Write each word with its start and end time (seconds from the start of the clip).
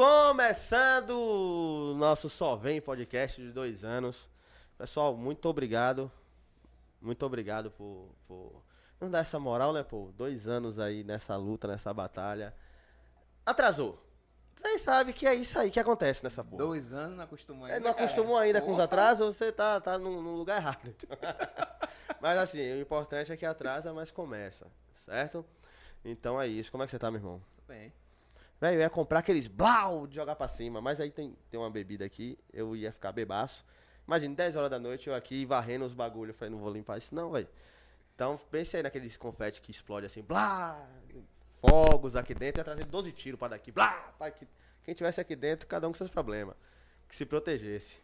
Começando 0.00 1.10
o 1.10 1.94
nosso 1.94 2.30
Só 2.30 2.56
Vem 2.56 2.80
podcast 2.80 3.38
de 3.38 3.52
dois 3.52 3.84
anos. 3.84 4.30
Pessoal, 4.78 5.14
muito 5.14 5.46
obrigado. 5.46 6.10
Muito 7.02 7.26
obrigado 7.26 7.70
por, 7.70 8.08
por 8.26 8.62
não 8.98 9.10
dar 9.10 9.18
essa 9.18 9.38
moral, 9.38 9.74
né, 9.74 9.82
pô? 9.82 10.10
Dois 10.16 10.48
anos 10.48 10.78
aí 10.78 11.04
nessa 11.04 11.36
luta, 11.36 11.68
nessa 11.68 11.92
batalha. 11.92 12.54
Atrasou. 13.44 14.02
Vocês 14.54 14.80
sabem 14.80 15.12
que 15.12 15.26
é 15.26 15.34
isso 15.34 15.58
aí 15.58 15.70
que 15.70 15.78
acontece 15.78 16.24
nessa 16.24 16.42
porra. 16.42 16.64
Dois 16.64 16.94
anos 16.94 17.18
não 17.18 17.24
acostumou 17.24 17.66
ainda. 17.66 17.76
É, 17.76 17.80
não 17.80 17.90
acostumou 17.90 18.36
cara. 18.36 18.46
ainda 18.46 18.60
com 18.62 18.70
os 18.70 18.76
Porra. 18.76 18.84
atrasos, 18.84 19.36
você 19.36 19.52
tá, 19.52 19.78
tá 19.82 19.98
no, 19.98 20.22
no 20.22 20.34
lugar 20.34 20.62
errado. 20.62 20.96
mas 22.22 22.38
assim, 22.38 22.72
o 22.72 22.80
importante 22.80 23.32
é 23.32 23.36
que 23.36 23.44
atrasa, 23.44 23.92
mas 23.92 24.10
começa, 24.10 24.66
certo? 25.04 25.44
Então 26.02 26.40
é 26.40 26.46
isso. 26.46 26.72
Como 26.72 26.82
é 26.82 26.86
que 26.86 26.90
você 26.90 26.98
tá, 26.98 27.10
meu 27.10 27.20
irmão? 27.20 27.42
Tudo 27.54 27.66
bem. 27.68 27.92
Velho, 28.60 28.76
eu 28.76 28.80
ia 28.80 28.90
comprar 28.90 29.20
aqueles 29.20 29.46
blau 29.46 30.06
de 30.06 30.16
jogar 30.16 30.36
pra 30.36 30.46
cima, 30.46 30.80
mas 30.80 31.00
aí 31.00 31.10
tem, 31.10 31.34
tem 31.50 31.58
uma 31.58 31.70
bebida 31.70 32.04
aqui, 32.04 32.38
eu 32.52 32.76
ia 32.76 32.92
ficar 32.92 33.10
bebaço. 33.10 33.64
Imagina, 34.06 34.34
10 34.34 34.56
horas 34.56 34.68
da 34.68 34.78
noite 34.78 35.08
eu 35.08 35.14
aqui 35.14 35.46
varrendo 35.46 35.84
os 35.84 35.94
bagulhos. 35.94 36.34
Eu 36.34 36.38
falei, 36.38 36.52
não 36.52 36.58
vou 36.58 36.70
limpar 36.70 36.98
isso 36.98 37.14
não, 37.14 37.30
velho. 37.30 37.48
Então 38.14 38.38
pense 38.50 38.76
aí 38.76 38.82
naqueles 38.82 39.16
confete 39.16 39.62
que 39.62 39.70
explode 39.70 40.04
assim, 40.04 40.22
blá, 40.22 40.86
fogos 41.60 42.16
aqui 42.16 42.34
dentro, 42.34 42.60
ia 42.60 42.64
trazer 42.64 42.84
12 42.84 43.12
tiros 43.12 43.38
pra 43.38 43.48
daqui, 43.48 43.72
blá, 43.72 43.92
pra 44.18 44.30
que 44.30 44.46
quem 44.82 44.94
tivesse 44.94 45.20
aqui 45.20 45.36
dentro, 45.36 45.66
cada 45.66 45.86
um 45.88 45.92
com 45.92 45.96
seus 45.96 46.10
problemas. 46.10 46.54
Que 47.08 47.16
se 47.16 47.24
protegesse. 47.24 48.02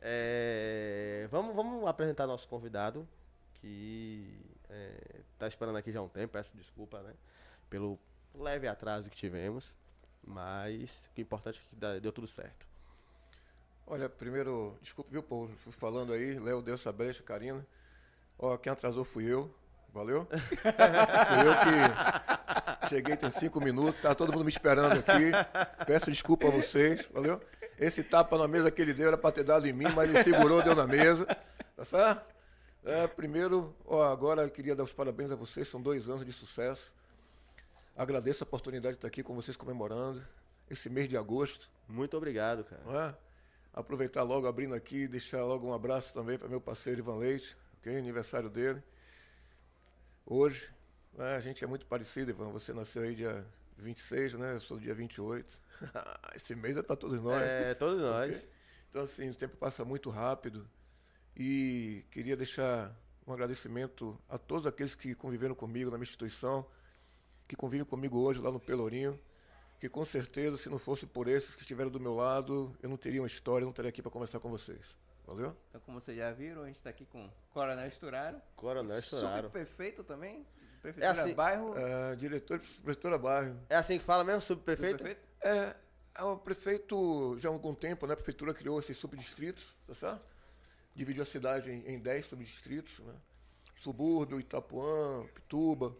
É, 0.00 1.26
vamos, 1.30 1.54
vamos 1.54 1.86
apresentar 1.86 2.26
nosso 2.26 2.46
convidado, 2.46 3.08
que 3.54 4.38
é, 4.68 5.20
tá 5.38 5.48
esperando 5.48 5.76
aqui 5.76 5.90
já 5.90 6.00
há 6.00 6.02
um 6.02 6.08
tempo, 6.08 6.32
peço 6.32 6.54
desculpa, 6.54 7.00
né? 7.02 7.14
Pelo 7.70 7.98
leve 8.34 8.68
atraso 8.68 9.08
que 9.08 9.16
tivemos. 9.16 9.74
Mas 10.26 11.08
o 11.16 11.20
importante 11.20 11.60
é 11.60 11.94
que 11.94 12.00
deu 12.00 12.12
tudo 12.12 12.26
certo. 12.26 12.66
Olha, 13.86 14.08
primeiro, 14.08 14.76
desculpe, 14.80 15.10
viu, 15.10 15.22
povo? 15.22 15.54
Fui 15.56 15.72
falando 15.72 16.12
aí, 16.12 16.38
Léo 16.38 16.62
deu 16.62 16.74
essa 16.74 16.90
brecha, 16.90 17.22
Karina. 17.22 17.66
Ó, 18.38 18.56
quem 18.56 18.72
atrasou 18.72 19.04
fui 19.04 19.24
eu, 19.24 19.54
valeu? 19.92 20.26
fui 20.32 21.40
eu 21.46 21.54
que 21.62 22.88
cheguei 22.88 23.16
tem 23.16 23.30
cinco 23.30 23.60
minutos, 23.60 24.00
tá 24.00 24.14
todo 24.14 24.32
mundo 24.32 24.44
me 24.44 24.50
esperando 24.50 24.98
aqui. 24.98 25.30
Peço 25.86 26.10
desculpa 26.10 26.48
a 26.48 26.50
vocês, 26.50 27.06
valeu? 27.12 27.40
Esse 27.78 28.02
tapa 28.02 28.38
na 28.38 28.48
mesa 28.48 28.70
que 28.70 28.80
ele 28.80 28.94
deu 28.94 29.08
era 29.08 29.18
pra 29.18 29.32
ter 29.32 29.44
dado 29.44 29.66
em 29.68 29.72
mim, 29.72 29.86
mas 29.94 30.08
ele 30.08 30.22
segurou, 30.22 30.62
deu 30.62 30.74
na 30.74 30.86
mesa, 30.86 31.26
tá 31.76 31.84
certo? 31.84 32.34
É, 32.84 33.06
primeiro, 33.06 33.74
ó, 33.84 34.04
agora 34.04 34.42
eu 34.42 34.50
queria 34.50 34.76
dar 34.76 34.82
os 34.82 34.92
parabéns 34.92 35.30
a 35.30 35.36
vocês, 35.36 35.68
são 35.68 35.80
dois 35.80 36.08
anos 36.08 36.24
de 36.24 36.32
sucesso. 36.32 36.92
Agradeço 37.96 38.42
a 38.42 38.46
oportunidade 38.46 38.94
de 38.94 38.98
estar 38.98 39.08
aqui 39.08 39.22
com 39.22 39.34
vocês 39.36 39.56
comemorando 39.56 40.20
esse 40.68 40.90
mês 40.90 41.08
de 41.08 41.16
agosto. 41.16 41.70
Muito 41.88 42.16
obrigado, 42.16 42.64
cara. 42.64 42.82
é? 43.08 43.14
Aproveitar 43.72 44.24
logo 44.24 44.48
abrindo 44.48 44.74
aqui, 44.74 45.06
deixar 45.06 45.44
logo 45.44 45.66
um 45.66 45.72
abraço 45.72 46.12
também 46.12 46.36
para 46.36 46.48
meu 46.48 46.60
parceiro 46.60 47.00
Ivan 47.00 47.16
Leite, 47.16 47.56
ok? 47.78 47.96
Aniversário 47.96 48.50
dele. 48.50 48.82
Hoje, 50.26 50.72
né, 51.12 51.36
a 51.36 51.40
gente 51.40 51.62
é 51.62 51.66
muito 51.66 51.86
parecido, 51.86 52.30
Ivan. 52.30 52.50
Você 52.50 52.72
nasceu 52.72 53.02
aí 53.02 53.14
dia 53.14 53.46
26, 53.78 54.34
né? 54.34 54.54
Eu 54.54 54.60
sou 54.60 54.78
dia 54.78 54.94
28. 54.94 55.60
Esse 56.34 56.56
mês 56.56 56.76
é 56.76 56.82
para 56.82 56.96
todos 56.96 57.20
nós. 57.20 57.42
É, 57.42 57.74
todos 57.78 58.00
nós. 58.00 58.34
Ok? 58.34 58.48
Então, 58.90 59.02
assim, 59.02 59.30
o 59.30 59.34
tempo 59.34 59.56
passa 59.56 59.84
muito 59.84 60.10
rápido. 60.10 60.68
E 61.36 62.04
queria 62.10 62.36
deixar 62.36 62.92
um 63.26 63.32
agradecimento 63.32 64.18
a 64.28 64.36
todos 64.36 64.66
aqueles 64.66 64.94
que 64.94 65.14
conviveram 65.14 65.54
comigo 65.54 65.90
na 65.90 65.96
minha 65.96 66.04
instituição, 66.04 66.66
que 67.46 67.56
convivem 67.56 67.84
comigo 67.84 68.18
hoje 68.18 68.40
lá 68.40 68.50
no 68.50 68.60
Pelourinho, 68.60 69.18
que 69.78 69.88
com 69.88 70.04
certeza, 70.04 70.56
se 70.56 70.68
não 70.68 70.78
fosse 70.78 71.06
por 71.06 71.28
esses 71.28 71.54
que 71.54 71.60
estiveram 71.60 71.90
do 71.90 72.00
meu 72.00 72.14
lado, 72.14 72.74
eu 72.82 72.88
não 72.88 72.96
teria 72.96 73.20
uma 73.20 73.26
história, 73.26 73.62
eu 73.64 73.66
não 73.66 73.70
estaria 73.70 73.88
aqui 73.90 74.00
para 74.00 74.10
conversar 74.10 74.40
com 74.40 74.50
vocês. 74.50 74.80
Valeu? 75.26 75.56
Então, 75.70 75.80
como 75.82 76.00
vocês 76.00 76.16
já 76.16 76.30
viram, 76.32 76.62
a 76.62 76.66
gente 76.66 76.80
tá 76.82 76.90
aqui 76.90 77.06
com 77.06 77.30
Coronel 77.50 77.86
Esturaro. 77.86 78.40
Coronel 78.56 78.98
Estouraram. 78.98 79.44
Subprefeito 79.44 80.04
também. 80.04 80.46
Prefeitura 80.82 81.22
assim- 81.22 81.34
Bairro. 81.34 81.74
É, 81.78 82.14
diretor 82.16 82.58
de 82.58 82.68
prefeitura 82.68 83.16
bairro. 83.18 83.58
É 83.70 83.76
assim 83.76 83.98
que 83.98 84.04
fala 84.04 84.22
mesmo, 84.22 84.42
subprefeito? 84.42 84.98
Subprefeito? 84.98 85.26
É, 85.40 85.74
é, 86.16 86.22
o 86.22 86.36
prefeito, 86.36 87.38
já 87.38 87.48
há 87.48 87.52
algum 87.52 87.74
tempo, 87.74 88.06
né, 88.06 88.12
a 88.12 88.16
prefeitura 88.16 88.52
criou 88.52 88.78
esses 88.78 88.96
subdistritos, 88.98 89.64
tá 89.86 89.94
certo? 89.94 90.22
Dividiu 90.94 91.22
a 91.22 91.26
cidade 91.26 91.70
em, 91.70 91.94
em 91.94 91.98
10 91.98 92.26
subdistritos, 92.26 92.98
né? 93.00 93.14
Subúrbio, 93.76 94.38
Itapuã, 94.38 95.26
Pituba 95.34 95.96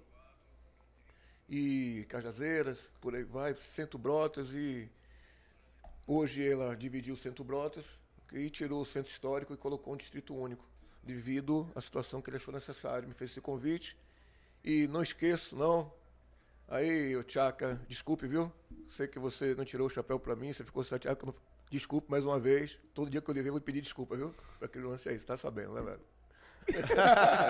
e 1.49 2.07
Cajazeiras, 2.09 2.79
por 3.01 3.15
aí 3.15 3.25
vai, 3.25 3.55
Centro 3.75 3.99
Brotas 3.99 4.51
e 4.53 4.91
hoje 6.07 6.47
ela 6.47 6.75
dividiu 6.75 7.15
o 7.15 7.19
Centro 7.19 7.45
Brotas 7.45 7.85
e 8.33 8.51
tirou 8.51 8.83
o 8.83 8.87
Centro 8.87 9.13
Histórico 9.13 9.55
e 9.55 9.57
colocou 9.57 9.95
um 9.95 9.97
distrito 9.97 10.35
único, 10.35 10.65
devido 11.03 11.71
à 11.75 11.81
situação 11.81 12.21
que 12.23 12.31
ele 12.31 12.37
achou 12.37 12.53
necessário. 12.53 13.09
Me 13.09 13.15
fez 13.15 13.31
esse 13.31 13.41
convite 13.41 13.97
e 14.65 14.87
não 14.89 15.03
esqueço, 15.03 15.55
não, 15.57 15.93
Aí, 16.69 17.15
ô 17.17 17.23
Tchaka, 17.23 17.79
desculpe, 17.89 18.27
viu? 18.27 18.51
Sei 18.91 19.07
que 19.07 19.19
você 19.19 19.55
não 19.55 19.65
tirou 19.65 19.87
o 19.87 19.91
chapéu 19.91 20.19
pra 20.19 20.35
mim, 20.35 20.53
você 20.53 20.65
ficou 20.65 20.85
não- 21.25 21.35
Desculpe 21.71 22.11
mais 22.11 22.25
uma 22.25 22.39
vez. 22.39 22.79
Todo 22.95 23.11
dia 23.11 23.21
que 23.21 23.29
eu 23.29 23.35
dever, 23.35 23.49
eu 23.49 23.55
vou 23.55 23.61
pedir 23.61 23.81
desculpa, 23.81 24.17
viu? 24.17 24.35
Pra 24.59 24.67
aquele 24.67 24.87
lance 24.87 25.09
aí, 25.09 25.19
você 25.19 25.27
tá 25.27 25.37
sabendo, 25.37 25.75
né, 25.75 25.83
velho? 25.83 26.01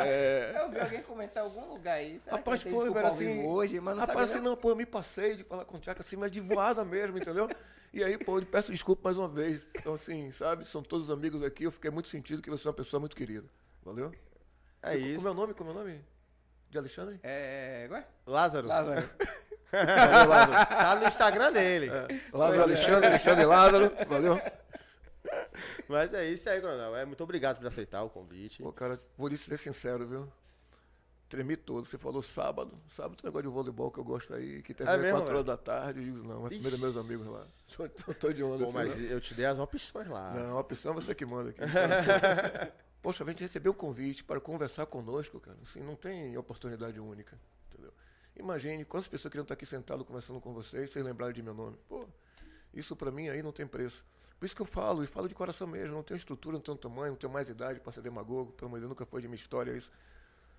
É, 0.06 0.54
Eu 0.60 0.70
vi 0.70 0.80
alguém 0.80 1.02
comentar 1.02 1.42
em 1.42 1.46
algum 1.46 1.72
lugar 1.72 1.94
aí. 1.94 2.18
Será 2.20 2.36
Rapaz, 2.36 2.62
que 2.62 2.70
foi, 2.70 2.92
velho, 2.92 3.06
assim. 3.06 3.46
hoje, 3.46 3.80
mas 3.80 3.96
não 3.96 4.06
rapaz, 4.06 4.30
assim, 4.30 4.40
não. 4.40 4.56
pô, 4.56 4.70
eu 4.70 4.76
me 4.76 4.86
passei 4.86 5.36
de 5.36 5.44
falar 5.44 5.64
com 5.64 5.76
o 5.76 5.80
Tchaka 5.80 6.00
assim, 6.00 6.16
mas 6.16 6.30
de 6.30 6.40
voada 6.40 6.84
mesmo, 6.84 7.18
entendeu? 7.18 7.48
E 7.92 8.02
aí, 8.02 8.18
pô, 8.18 8.38
eu 8.38 8.46
peço 8.46 8.72
desculpa 8.72 9.02
mais 9.04 9.16
uma 9.16 9.28
vez. 9.28 9.66
Então, 9.76 9.94
assim, 9.94 10.30
sabe? 10.32 10.66
São 10.68 10.82
todos 10.82 11.10
amigos 11.10 11.44
aqui, 11.44 11.64
eu 11.64 11.70
fiquei 11.70 11.90
muito 11.90 12.08
sentido 12.08 12.42
que 12.42 12.50
você 12.50 12.66
é 12.66 12.70
uma 12.70 12.74
pessoa 12.76 12.98
muito 12.98 13.14
querida. 13.14 13.46
Valeu? 13.84 14.12
É 14.82 14.96
E 14.96 15.10
isso. 15.12 15.16
Como 15.16 15.28
é 15.28 15.30
o 15.30 15.34
nome? 15.34 15.54
Como 15.54 15.70
é 15.70 15.72
o 15.72 15.76
nome? 15.76 16.04
De 16.70 16.78
Alexandre? 16.78 17.20
É. 17.22 17.86
Ué? 17.90 18.04
Lázaro. 18.26 18.66
Lázaro. 18.66 19.08
Valeu, 19.70 20.28
Lázaro. 20.28 20.66
Tá 20.66 20.94
no 20.96 21.06
Instagram 21.06 21.52
dele. 21.52 21.90
Lázaro 22.32 22.62
Alexandre, 22.62 23.06
Alexandre 23.06 23.44
Lázaro. 23.44 23.92
Valeu? 24.08 24.40
Mas 25.88 26.12
é 26.12 26.28
isso 26.28 26.48
aí, 26.48 26.60
Coronel. 26.60 26.96
É, 26.96 27.04
muito 27.04 27.22
obrigado 27.22 27.58
por 27.58 27.66
aceitar 27.66 28.02
o 28.02 28.10
convite. 28.10 28.62
Pô, 28.62 28.72
cara, 28.72 29.00
vou 29.16 29.28
lhe 29.28 29.36
ser 29.36 29.58
sincero, 29.58 30.06
viu? 30.06 30.32
Tremi 31.28 31.56
todo. 31.56 31.86
Você 31.86 31.98
falou 31.98 32.22
sábado. 32.22 32.78
Sábado 32.94 33.16
tem 33.16 33.24
um 33.24 33.32
negócio 33.32 33.48
de 33.48 33.54
voleibol 33.54 33.90
que 33.90 33.98
eu 33.98 34.04
gosto 34.04 34.34
aí, 34.34 34.62
que 34.62 34.74
termina 34.74 34.98
É 34.98 35.00
mesmo, 35.00 35.18
4 35.18 35.34
horas 35.34 35.46
da 35.46 35.56
tarde. 35.56 36.00
Eu 36.00 36.04
digo, 36.04 36.28
não, 36.28 36.42
mas 36.42 36.52
Ixi. 36.52 36.60
primeiro 36.60 36.78
meus 36.78 36.96
amigos 36.96 37.26
lá. 37.26 37.46
Tô, 37.76 37.88
tô, 37.88 38.14
tô 38.14 38.32
de 38.32 38.42
onda. 38.42 38.58
Pô, 38.58 38.64
assim, 38.64 38.72
mas 38.72 38.96
né? 38.96 39.08
eu 39.12 39.20
te 39.20 39.34
dei 39.34 39.46
as 39.46 39.58
opções 39.58 40.06
lá. 40.08 40.32
Não, 40.34 40.56
a 40.56 40.60
opção 40.60 40.92
é 40.92 40.94
você 40.94 41.14
que 41.14 41.24
manda 41.24 41.50
aqui. 41.50 41.60
Então, 43.04 43.10
Poxa, 43.10 43.22
a 43.22 43.26
gente 43.26 43.42
recebeu 43.42 43.72
um 43.72 43.74
convite 43.74 44.24
para 44.24 44.40
conversar 44.40 44.86
conosco, 44.86 45.38
cara. 45.38 45.58
Assim, 45.62 45.80
não 45.80 45.94
tem 45.94 46.38
oportunidade 46.38 46.98
única, 46.98 47.38
entendeu? 47.68 47.92
Imagine 48.34 48.82
quantas 48.86 49.06
pessoas 49.06 49.30
queriam 49.30 49.42
estar 49.42 49.52
aqui 49.52 49.66
sentado 49.66 50.06
conversando 50.06 50.40
com 50.40 50.54
vocês, 50.54 50.90
sem 50.90 51.02
lembrarem 51.02 51.34
de 51.34 51.42
meu 51.42 51.52
nome. 51.52 51.76
Pô, 51.86 52.08
isso 52.72 52.96
para 52.96 53.10
mim 53.10 53.28
aí 53.28 53.42
não 53.42 53.52
tem 53.52 53.66
preço. 53.66 54.02
Por 54.44 54.48
isso 54.48 54.56
que 54.56 54.60
eu 54.60 54.66
falo, 54.66 55.02
e 55.02 55.06
falo 55.06 55.26
de 55.26 55.34
coração 55.34 55.66
mesmo. 55.66 55.94
Não 55.94 56.02
tenho 56.02 56.18
estrutura, 56.18 56.58
não 56.58 56.60
tenho 56.60 56.76
tamanho, 56.76 57.12
não 57.12 57.16
tenho 57.16 57.32
mais 57.32 57.48
idade 57.48 57.80
para 57.80 57.90
ser 57.92 58.02
demagogo. 58.02 58.52
Pelo 58.52 58.66
amor 58.66 58.76
de 58.76 58.80
Deus, 58.82 58.90
nunca 58.90 59.06
foi 59.06 59.22
de 59.22 59.26
minha 59.26 59.36
história 59.36 59.74
isso. 59.74 59.90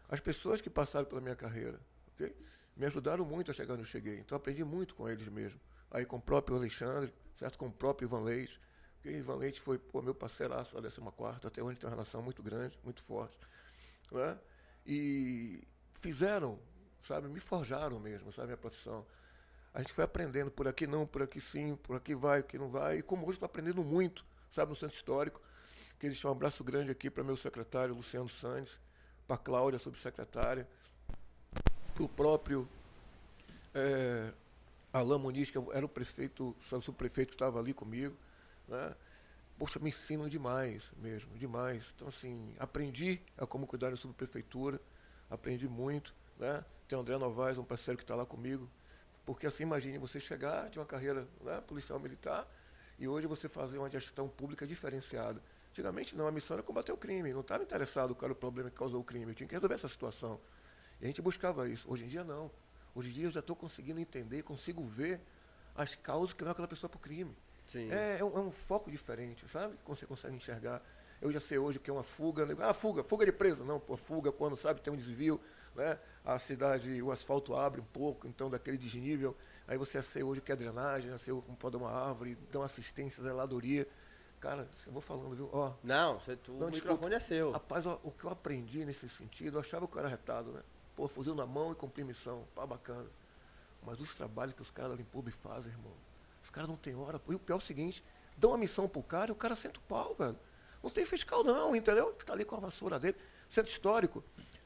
As 0.09 0.19
pessoas 0.19 0.59
que 0.59 0.71
passaram 0.71 1.05
pela 1.05 1.21
minha 1.21 1.35
carreira, 1.35 1.79
ok? 2.11 2.35
Me 2.75 2.87
ajudaram 2.87 3.23
muito 3.23 3.51
a 3.51 3.53
chegar 3.53 3.75
onde 3.75 3.83
eu 3.83 3.85
cheguei. 3.85 4.17
Então, 4.17 4.35
aprendi 4.35 4.63
muito 4.63 4.95
com 4.95 5.07
eles 5.07 5.27
mesmo. 5.27 5.61
Aí 5.91 6.03
com 6.03 6.17
o 6.17 6.19
próprio 6.19 6.57
Alexandre, 6.57 7.13
certo? 7.37 7.59
Com 7.59 7.67
o 7.67 7.71
próprio 7.71 8.07
Ivan 8.07 8.21
Leite. 8.21 8.59
Porque 8.95 9.15
Ivan 9.15 9.35
Leite 9.35 9.61
foi 9.61 9.77
pô, 9.77 10.01
meu 10.01 10.15
parceiraço 10.15 10.81
da 10.81 10.89
14 10.89 11.45
até 11.45 11.61
hoje 11.61 11.79
tem 11.79 11.87
uma 11.87 11.95
relação 11.95 12.23
muito 12.23 12.41
grande, 12.41 12.79
muito 12.83 13.03
forte. 13.03 13.37
Né? 14.11 14.35
E 14.83 15.63
fizeram, 16.01 16.57
sabe? 17.03 17.27
Me 17.27 17.39
forjaram 17.39 17.99
mesmo, 17.99 18.33
sabe? 18.33 18.47
Minha 18.47 18.57
profissão. 18.57 19.05
A 19.75 19.79
gente 19.79 19.91
foi 19.91 20.05
aprendendo 20.05 20.49
por 20.49 20.69
aqui 20.69 20.87
não, 20.87 21.05
por 21.05 21.21
aqui 21.21 21.41
sim, 21.41 21.75
por 21.75 21.97
aqui 21.97 22.15
vai, 22.15 22.39
aqui 22.39 22.57
não 22.57 22.69
vai. 22.69 22.99
E 22.99 23.03
como 23.03 23.23
hoje 23.23 23.33
estou 23.33 23.45
aprendendo 23.45 23.83
muito, 23.83 24.25
sabe? 24.49 24.69
No 24.69 24.75
Centro 24.77 24.95
Histórico. 24.95 25.41
Queria 25.99 26.11
deixar 26.11 26.29
um 26.29 26.31
abraço 26.31 26.63
grande 26.63 26.91
aqui 26.91 27.09
para 27.09 27.25
meu 27.25 27.35
secretário, 27.35 27.93
Luciano 27.93 28.29
Santos, 28.29 28.79
para 29.27 29.37
Cláudia, 29.37 29.77
subsecretária, 29.77 30.65
para 31.93 32.03
o 32.03 32.07
próprio 32.07 32.65
é, 33.73 34.31
Alain 34.93 35.19
Muniz, 35.19 35.51
que 35.51 35.57
era 35.73 35.85
o 35.85 35.89
prefeito, 35.89 36.55
o 36.71 36.81
subprefeito 36.81 37.31
que 37.31 37.35
estava 37.35 37.59
ali 37.59 37.73
comigo. 37.73 38.15
Né? 38.69 38.95
Poxa, 39.59 39.77
me 39.77 39.89
ensinam 39.89 40.29
demais 40.29 40.89
mesmo, 40.95 41.37
demais. 41.37 41.91
Então, 41.97 42.07
assim, 42.07 42.55
aprendi 42.57 43.21
a 43.37 43.45
como 43.45 43.67
cuidar 43.67 43.89
da 43.89 43.97
subprefeitura, 43.97 44.79
aprendi 45.29 45.67
muito. 45.67 46.15
Né? 46.39 46.63
Tem 46.87 46.97
o 46.97 47.01
André 47.01 47.17
Novaes, 47.17 47.57
um 47.57 47.65
parceiro 47.65 47.97
que 47.97 48.05
está 48.05 48.15
lá 48.15 48.25
comigo. 48.25 48.69
Porque, 49.25 49.47
assim, 49.47 49.63
imagine 49.63 49.97
você 49.97 50.19
chegar 50.19 50.69
de 50.69 50.77
uma 50.79 50.85
carreira 50.85 51.27
né, 51.41 51.61
policial 51.67 51.99
militar 51.99 52.47
e 52.99 53.07
hoje 53.07 53.27
você 53.27 53.49
fazer 53.49 53.77
uma 53.77 53.89
gestão 53.89 54.27
pública 54.27 54.67
diferenciada. 54.67 55.41
Antigamente, 55.69 56.15
não, 56.15 56.27
a 56.27 56.31
missão 56.31 56.55
era 56.55 56.63
combater 56.63 56.91
o 56.91 56.97
crime. 56.97 57.33
Não 57.33 57.41
estava 57.41 57.63
interessado 57.63 58.15
qual 58.15 58.27
era 58.27 58.33
o 58.33 58.35
problema 58.35 58.69
que 58.69 58.77
causou 58.77 59.01
o 59.01 59.03
crime. 59.03 59.31
Eu 59.31 59.35
tinha 59.35 59.47
que 59.47 59.55
resolver 59.55 59.75
essa 59.75 59.87
situação. 59.87 60.39
E 61.01 61.05
a 61.05 61.07
gente 61.07 61.21
buscava 61.21 61.67
isso. 61.67 61.85
Hoje 61.91 62.05
em 62.05 62.07
dia, 62.07 62.23
não. 62.23 62.49
Hoje 62.93 63.09
em 63.09 63.13
dia, 63.13 63.25
eu 63.25 63.31
já 63.31 63.41
estou 63.41 63.55
conseguindo 63.55 63.99
entender, 63.99 64.43
consigo 64.43 64.83
ver 64.83 65.19
as 65.75 65.95
causas 65.95 66.33
que 66.33 66.43
não 66.43 66.51
aquela 66.51 66.67
pessoa 66.67 66.89
para 66.89 66.97
o 66.97 67.01
crime. 67.01 67.35
É, 67.91 68.17
é, 68.19 68.23
um, 68.23 68.37
é 68.37 68.39
um 68.39 68.51
foco 68.51 68.89
diferente, 68.89 69.45
sabe? 69.49 69.75
Como 69.83 69.95
você 69.97 70.05
consegue 70.05 70.35
enxergar. 70.35 70.81
Eu 71.21 71.31
já 71.31 71.39
sei 71.39 71.57
hoje 71.57 71.79
que 71.79 71.89
é 71.89 71.93
uma 71.93 72.03
fuga. 72.03 72.45
Né? 72.45 72.55
Ah, 72.59 72.73
fuga, 72.73 73.03
fuga 73.03 73.25
de 73.25 73.31
preso. 73.31 73.65
Não, 73.65 73.79
pô, 73.79 73.97
fuga 73.97 74.31
quando, 74.31 74.55
sabe, 74.55 74.81
tem 74.81 74.93
um 74.93 74.95
desvio, 74.95 75.41
né? 75.75 75.99
A 76.23 76.39
cidade, 76.39 77.01
o 77.01 77.11
asfalto 77.11 77.55
abre 77.55 77.79
um 77.81 77.85
pouco, 77.85 78.27
então 78.27 78.49
daquele 78.49 78.77
desnível. 78.77 79.35
Aí 79.67 79.77
você 79.77 80.01
sei 80.01 80.23
hoje 80.23 80.41
que 80.41 80.51
é 80.51 80.55
drenagem, 80.55 81.15
sei 81.17 81.33
como 81.33 81.55
pode 81.57 81.75
uma 81.77 81.91
árvore, 81.91 82.35
dão 82.51 82.61
assistência, 82.63 83.21
zeladoria. 83.23 83.87
Cara, 84.39 84.67
eu 84.85 84.91
vou 84.93 85.01
falando, 85.01 85.35
viu? 85.35 85.49
Ó, 85.51 85.73
Não, 85.83 86.19
você, 86.19 86.35
tu, 86.35 86.51
Não, 86.53 86.67
o 86.67 86.71
desculpa. 86.71 86.93
microfone 86.93 87.15
é 87.15 87.19
seu. 87.19 87.51
Rapaz, 87.51 87.85
ó, 87.85 87.99
o 88.03 88.11
que 88.11 88.23
eu 88.25 88.29
aprendi 88.29 88.85
nesse 88.85 89.07
sentido, 89.09 89.57
eu 89.57 89.61
achava 89.61 89.87
que 89.87 89.95
eu 89.95 89.99
era 89.99 90.07
retado, 90.07 90.51
né? 90.51 90.61
Pô, 90.95 91.07
fuzil 91.07 91.33
na 91.35 91.45
mão 91.45 91.71
e 91.71 91.75
cumprir 91.75 92.03
missão, 92.05 92.47
pá, 92.53 92.65
bacana. 92.65 93.07
Mas 93.83 93.99
os 93.99 94.13
trabalhos 94.13 94.53
que 94.55 94.61
os 94.61 94.71
caras 94.71 94.91
da 94.91 94.97
Limpub 94.97 95.29
fazem, 95.31 95.71
irmão, 95.71 95.91
os 96.43 96.49
caras 96.49 96.69
não 96.69 96.77
têm 96.77 96.95
hora. 96.95 97.17
pô. 97.19 97.31
E 97.31 97.35
o 97.35 97.39
pior 97.39 97.55
é 97.55 97.57
o 97.57 97.61
seguinte, 97.61 98.03
dão 98.37 98.51
uma 98.51 98.57
missão 98.57 98.87
pro 98.87 99.01
cara 99.03 99.29
e 99.29 99.33
o 99.33 99.35
cara 99.35 99.55
senta 99.55 99.79
o 99.79 99.83
pau, 99.83 100.13
velho. 100.15 100.37
Não 100.83 100.89
tem 100.91 101.05
fiscal 101.05 101.43
não, 101.43 101.75
entendeu? 101.75 102.13
Tá 102.13 102.33
ali 102.33 102.45
com 102.45 102.55
a 102.55 102.59
vassoura 102.59 102.99
dele. 102.99 103.17
Centro 103.49 103.71
histórico, 103.71 104.23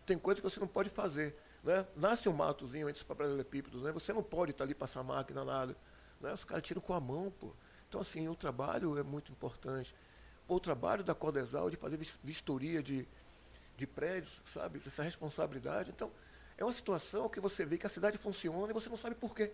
tem 0.10 0.18
coisa 0.18 0.42
que 0.42 0.50
você 0.50 0.60
não 0.60 0.68
pode 0.68 0.90
fazer. 0.90 1.36
Né? 1.64 1.86
Nasce 1.96 2.28
um 2.28 2.34
matozinho 2.34 2.90
entre 2.90 3.00
os 3.00 3.08
paralelepípedos, 3.08 3.84
né? 3.84 3.92
Você 3.92 4.12
não 4.12 4.24
pode 4.24 4.52
estar 4.52 4.64
ali 4.64 4.74
passar 4.74 5.04
máquina, 5.04 5.46
nada. 5.46 5.76
Né? 6.20 6.34
Os 6.34 6.44
caras 6.44 6.64
tiram 6.64 6.82
com 6.82 6.94
a 6.96 7.00
mão, 7.00 7.32
pô. 7.40 7.52
Então, 7.88 8.02
assim, 8.02 8.28
o 8.28 8.36
trabalho 8.36 8.98
é 8.98 9.04
muito 9.04 9.32
importante. 9.32 9.94
O 10.48 10.60
trabalho 10.60 11.04
da 11.04 11.14
Codesal 11.14 11.70
de 11.70 11.76
fazer 11.78 11.98
vis- 11.98 12.18
vistoria 12.24 12.82
de, 12.82 13.08
de 13.78 13.86
prédios, 13.86 14.42
sabe? 14.48 14.82
Essa 14.86 15.04
responsabilidade. 15.04 15.92
Então, 15.92 16.12
é 16.58 16.64
uma 16.64 16.74
situação 16.74 17.30
que 17.30 17.40
você 17.40 17.64
vê 17.66 17.78
que 17.78 17.86
a 17.86 17.90
cidade 17.90 18.18
funciona 18.18 18.72
e 18.72 18.74
você 18.74 18.90
não 18.90 18.98
sabe 18.98 19.14
por 19.16 19.36
quê. 19.36 19.52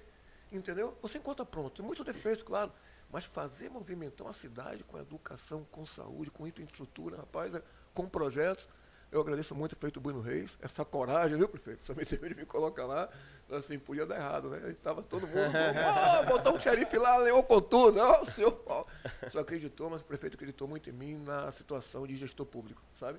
Entendeu? 0.51 0.98
Você 1.01 1.18
encontra 1.18 1.44
pronto. 1.46 1.75
Tem 1.75 1.86
muitos 1.86 2.06
defeitos, 2.06 2.44
claro. 2.46 2.72
Mas 3.12 3.25
fazer 3.25 3.69
movimentar 3.69 4.25
uma 4.25 4.34
cidade 4.34 4.86
com 4.86 4.98
educação, 4.98 5.66
com 5.69 5.86
saúde, 5.86 6.31
com 6.31 6.48
infraestrutura, 6.48 7.18
rapaz, 7.18 7.54
é- 7.54 7.63
com 7.94 8.08
projetos. 8.08 8.69
Eu 9.15 9.21
agradeço 9.21 9.56
muito 9.56 9.71
o 9.71 9.75
prefeito 9.77 10.01
Bueno 10.01 10.19
Reis, 10.19 10.51
essa 10.62 10.83
coragem, 10.83 11.38
viu, 11.38 11.47
prefeito? 11.47 11.85
Também 11.85 12.06
teve 12.06 12.27
de 12.27 12.35
me 12.35 12.45
colocar 12.45 12.85
lá. 12.85 13.09
Assim, 13.50 13.79
podia 13.79 14.06
dar 14.06 14.17
errado, 14.17 14.50
né? 14.50 14.69
Estava 14.69 15.01
todo 15.01 15.25
mundo. 15.25 15.53
Oh, 15.56 16.25
botou 16.27 16.57
um 16.57 16.59
xerife 16.59 16.97
lá, 16.97 17.15
leou 17.19 17.41
com 17.41 17.62
tudo. 17.62 17.97
Ó, 17.97 18.25
senhor 18.25 18.51
Paulo. 18.51 18.85
Só 19.31 19.39
acreditou, 19.39 19.89
mas 19.89 20.01
o 20.01 20.03
prefeito 20.03 20.33
acreditou 20.33 20.67
muito 20.67 20.89
em 20.89 20.91
mim 20.91 21.15
na 21.15 21.50
situação 21.53 22.06
de 22.06 22.17
gestor 22.17 22.45
público, 22.45 22.81
sabe? 23.00 23.17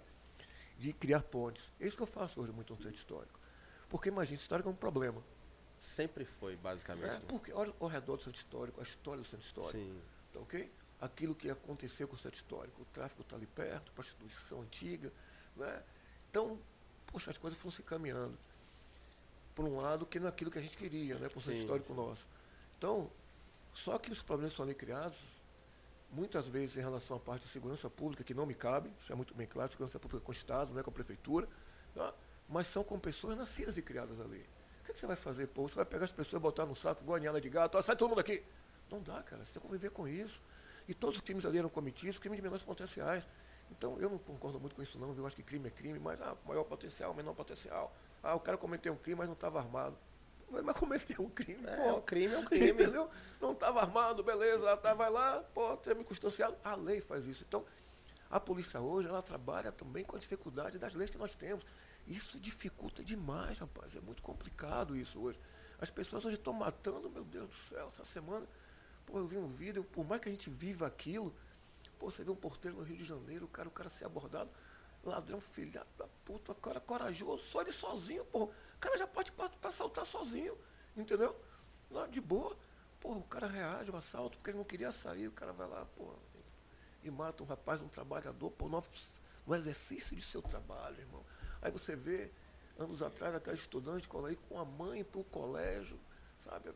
De 0.78 0.92
criar 0.92 1.22
pontes. 1.22 1.64
É 1.80 1.86
isso 1.86 1.96
que 1.96 2.02
eu 2.02 2.06
faço 2.06 2.42
hoje 2.42 2.52
muito 2.52 2.74
no 2.74 2.82
centro 2.82 2.98
histórico. 2.98 3.40
Porque, 3.88 4.10
imagina, 4.10 4.36
histórico 4.36 4.68
é 4.68 4.72
um 4.72 4.76
problema. 4.76 5.22
Sempre 5.78 6.26
foi, 6.26 6.56
basicamente. 6.56 7.08
É, 7.08 7.12
né? 7.14 7.22
porque 7.26 7.54
olha 7.54 7.72
ao 7.80 7.88
redor 7.88 8.18
do 8.18 8.22
centro 8.22 8.38
histórico, 8.38 8.80
a 8.80 8.82
história 8.82 9.22
do 9.22 9.28
centro 9.30 9.46
histórico. 9.46 9.78
Sim. 9.78 9.98
Tá 10.30 10.40
ok? 10.40 10.70
Aquilo 11.00 11.34
que 11.34 11.48
aconteceu 11.48 12.06
com 12.06 12.16
o 12.16 12.18
centro 12.18 12.36
histórico. 12.36 12.82
O 12.82 12.84
tráfico 12.84 13.22
está 13.22 13.34
ali 13.34 13.46
perto, 13.46 13.90
prostituição 13.92 14.60
antiga. 14.60 15.10
Né? 15.56 15.82
Então, 16.30 16.58
poxa, 17.06 17.30
as 17.30 17.38
coisas 17.38 17.58
foram 17.58 17.72
se 17.72 17.82
caminhando. 17.82 18.36
Por 19.54 19.64
um 19.64 19.80
lado, 19.80 20.04
que 20.04 20.20
não 20.20 20.26
é 20.26 20.28
aquilo 20.28 20.50
que 20.50 20.58
a 20.58 20.62
gente 20.62 20.76
queria, 20.76 21.18
né? 21.18 21.28
Para 21.28 21.38
o 21.38 21.40
centro 21.40 21.58
Sim, 21.58 21.64
histórico 21.64 21.94
nosso. 21.94 22.26
Então, 22.76 23.10
só 23.74 23.98
que 23.98 24.10
os 24.10 24.22
problemas 24.22 24.54
são 24.54 24.64
ali 24.64 24.74
criados, 24.74 25.18
muitas 26.10 26.46
vezes 26.46 26.76
em 26.76 26.80
relação 26.80 27.16
à 27.16 27.20
parte 27.20 27.44
de 27.44 27.48
segurança 27.48 27.88
pública, 27.88 28.22
que 28.22 28.34
não 28.34 28.46
me 28.46 28.54
cabe, 28.54 28.90
isso 29.00 29.12
é 29.12 29.16
muito 29.16 29.34
bem 29.34 29.46
claro, 29.46 29.70
segurança 29.70 29.98
pública 29.98 30.24
com 30.24 30.32
o 30.32 30.34
Estado, 30.34 30.72
não 30.72 30.80
é 30.80 30.82
com 30.82 30.90
a 30.90 30.92
Prefeitura, 30.92 31.48
tá? 31.94 32.12
mas 32.48 32.66
são 32.68 32.84
com 32.84 32.98
pessoas 32.98 33.36
nascidas 33.36 33.76
e 33.76 33.82
criadas 33.82 34.20
ali. 34.20 34.44
O 34.82 34.86
que, 34.86 34.92
que 34.92 35.00
você 35.00 35.06
vai 35.06 35.16
fazer, 35.16 35.46
pô? 35.48 35.68
Você 35.68 35.74
vai 35.74 35.84
pegar 35.84 36.04
as 36.04 36.12
pessoas 36.12 36.40
e 36.40 36.42
botar 36.42 36.64
no 36.64 36.76
saco 36.76 37.02
igual 37.02 37.16
a 37.16 37.20
ninhada 37.20 37.40
de 37.40 37.48
gato, 37.48 37.76
ó, 37.76 37.82
sai 37.82 37.96
todo 37.96 38.10
mundo 38.10 38.20
aqui. 38.20 38.42
Não 38.90 39.02
dá, 39.02 39.22
cara, 39.22 39.44
você 39.44 39.52
tem 39.52 39.60
que 39.60 39.66
conviver 39.66 39.90
com 39.90 40.06
isso. 40.06 40.40
E 40.88 40.94
todos 40.94 41.16
os 41.16 41.22
crimes 41.22 41.44
ali 41.44 41.58
eram 41.58 41.68
cometidos, 41.68 42.18
crimes 42.18 42.36
de 42.36 42.42
menores 42.42 42.64
potenciais. 42.64 43.24
Então, 43.70 43.98
eu 44.00 44.08
não 44.08 44.18
concordo 44.18 44.58
muito 44.60 44.74
com 44.74 44.82
isso 44.82 44.98
não, 44.98 45.12
viu? 45.12 45.22
Eu 45.22 45.26
acho 45.26 45.36
que 45.36 45.42
crime 45.42 45.68
é 45.68 45.70
crime, 45.70 45.98
mas 45.98 46.20
ah, 46.22 46.36
maior 46.46 46.64
potencial, 46.64 47.12
menor 47.14 47.34
potencial. 47.34 47.94
Ah, 48.22 48.34
o 48.34 48.40
cara 48.40 48.56
cometeu 48.56 48.92
um 48.92 48.96
crime, 48.96 49.18
mas 49.18 49.26
não 49.26 49.34
estava 49.34 49.58
armado. 49.58 49.96
Mas 50.48 50.76
cometeu 50.78 51.24
um 51.24 51.28
crime, 51.28 51.66
É, 51.66 51.90
pô. 51.90 51.98
o 51.98 52.02
crime 52.02 52.34
é 52.34 52.38
um 52.38 52.44
crime. 52.44 52.70
Entendeu? 52.70 53.10
Não 53.40 53.52
estava 53.52 53.80
armado, 53.80 54.22
beleza, 54.22 54.76
tá, 54.76 54.94
vai 54.94 55.10
lá, 55.10 55.40
pô, 55.52 55.76
teve 55.76 55.96
circunstanciado. 56.00 56.56
A 56.62 56.74
lei 56.76 57.00
faz 57.00 57.26
isso. 57.26 57.44
Então, 57.46 57.64
a 58.30 58.38
polícia 58.38 58.80
hoje, 58.80 59.08
ela 59.08 59.22
trabalha 59.22 59.72
também 59.72 60.04
com 60.04 60.16
a 60.16 60.18
dificuldade 60.18 60.78
das 60.78 60.94
leis 60.94 61.10
que 61.10 61.18
nós 61.18 61.34
temos. 61.34 61.64
Isso 62.06 62.38
dificulta 62.38 63.02
demais, 63.02 63.58
rapaz. 63.58 63.96
É 63.96 64.00
muito 64.00 64.22
complicado 64.22 64.96
isso 64.96 65.18
hoje. 65.20 65.38
As 65.80 65.90
pessoas 65.90 66.24
hoje 66.24 66.36
estão 66.36 66.52
matando, 66.52 67.10
meu 67.10 67.24
Deus 67.24 67.48
do 67.48 67.54
céu, 67.68 67.88
essa 67.92 68.04
semana. 68.04 68.46
Pô, 69.04 69.18
eu 69.18 69.26
vi 69.26 69.36
um 69.36 69.48
vídeo, 69.48 69.82
por 69.84 70.04
mais 70.06 70.20
que 70.22 70.28
a 70.28 70.32
gente 70.32 70.48
viva 70.48 70.86
aquilo, 70.86 71.34
pô, 71.98 72.10
você 72.10 72.24
vê 72.24 72.30
um 72.30 72.36
porteiro 72.36 72.76
no 72.76 72.82
Rio 72.82 72.96
de 72.96 73.04
Janeiro, 73.04 73.46
o 73.46 73.48
cara, 73.48 73.68
o 73.68 73.72
cara 73.72 73.88
ser 73.88 74.04
abordado, 74.04 74.50
ladrão, 75.04 75.40
filha 75.40 75.86
da 75.96 76.06
puta, 76.24 76.52
o 76.52 76.54
cara 76.54 76.80
corajoso, 76.80 77.42
só 77.44 77.62
ele 77.62 77.72
sozinho, 77.72 78.24
pô. 78.26 78.44
O 78.44 78.78
cara 78.80 78.98
já 78.98 79.06
pode 79.06 79.32
assaltar 79.62 80.04
sozinho, 80.04 80.56
entendeu? 80.96 81.34
Lá 81.90 82.06
de 82.06 82.20
boa. 82.20 82.56
Pô, 83.00 83.12
o 83.12 83.22
cara 83.22 83.46
reage 83.46 83.90
ao 83.90 83.96
assalto 83.96 84.36
porque 84.38 84.50
ele 84.50 84.58
não 84.58 84.64
queria 84.64 84.90
sair, 84.90 85.28
o 85.28 85.32
cara 85.32 85.52
vai 85.52 85.68
lá, 85.68 85.84
pô, 85.96 86.14
e 87.02 87.10
mata 87.10 87.42
um 87.42 87.46
rapaz, 87.46 87.80
um 87.80 87.88
trabalhador, 87.88 88.50
pô, 88.50 88.68
no, 88.68 88.82
no 89.46 89.54
exercício 89.54 90.16
de 90.16 90.22
seu 90.22 90.42
trabalho, 90.42 90.98
irmão. 90.98 91.24
Aí 91.62 91.70
você 91.70 91.94
vê, 91.94 92.30
anos 92.78 93.02
atrás, 93.02 93.34
aquela 93.34 93.56
estudante 93.56 94.08
aí 94.26 94.36
com 94.36 94.58
a 94.58 94.64
mãe 94.64 95.04
pro 95.04 95.22
colégio, 95.24 95.98
sabe? 96.38 96.72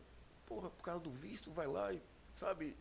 Porra, 0.47 0.71
por 0.71 0.83
causa 0.83 1.01
do 1.01 1.11
visto, 1.11 1.51
vai 1.51 1.67
lá 1.67 1.93
e, 1.93 2.03
sabe, 2.35 2.77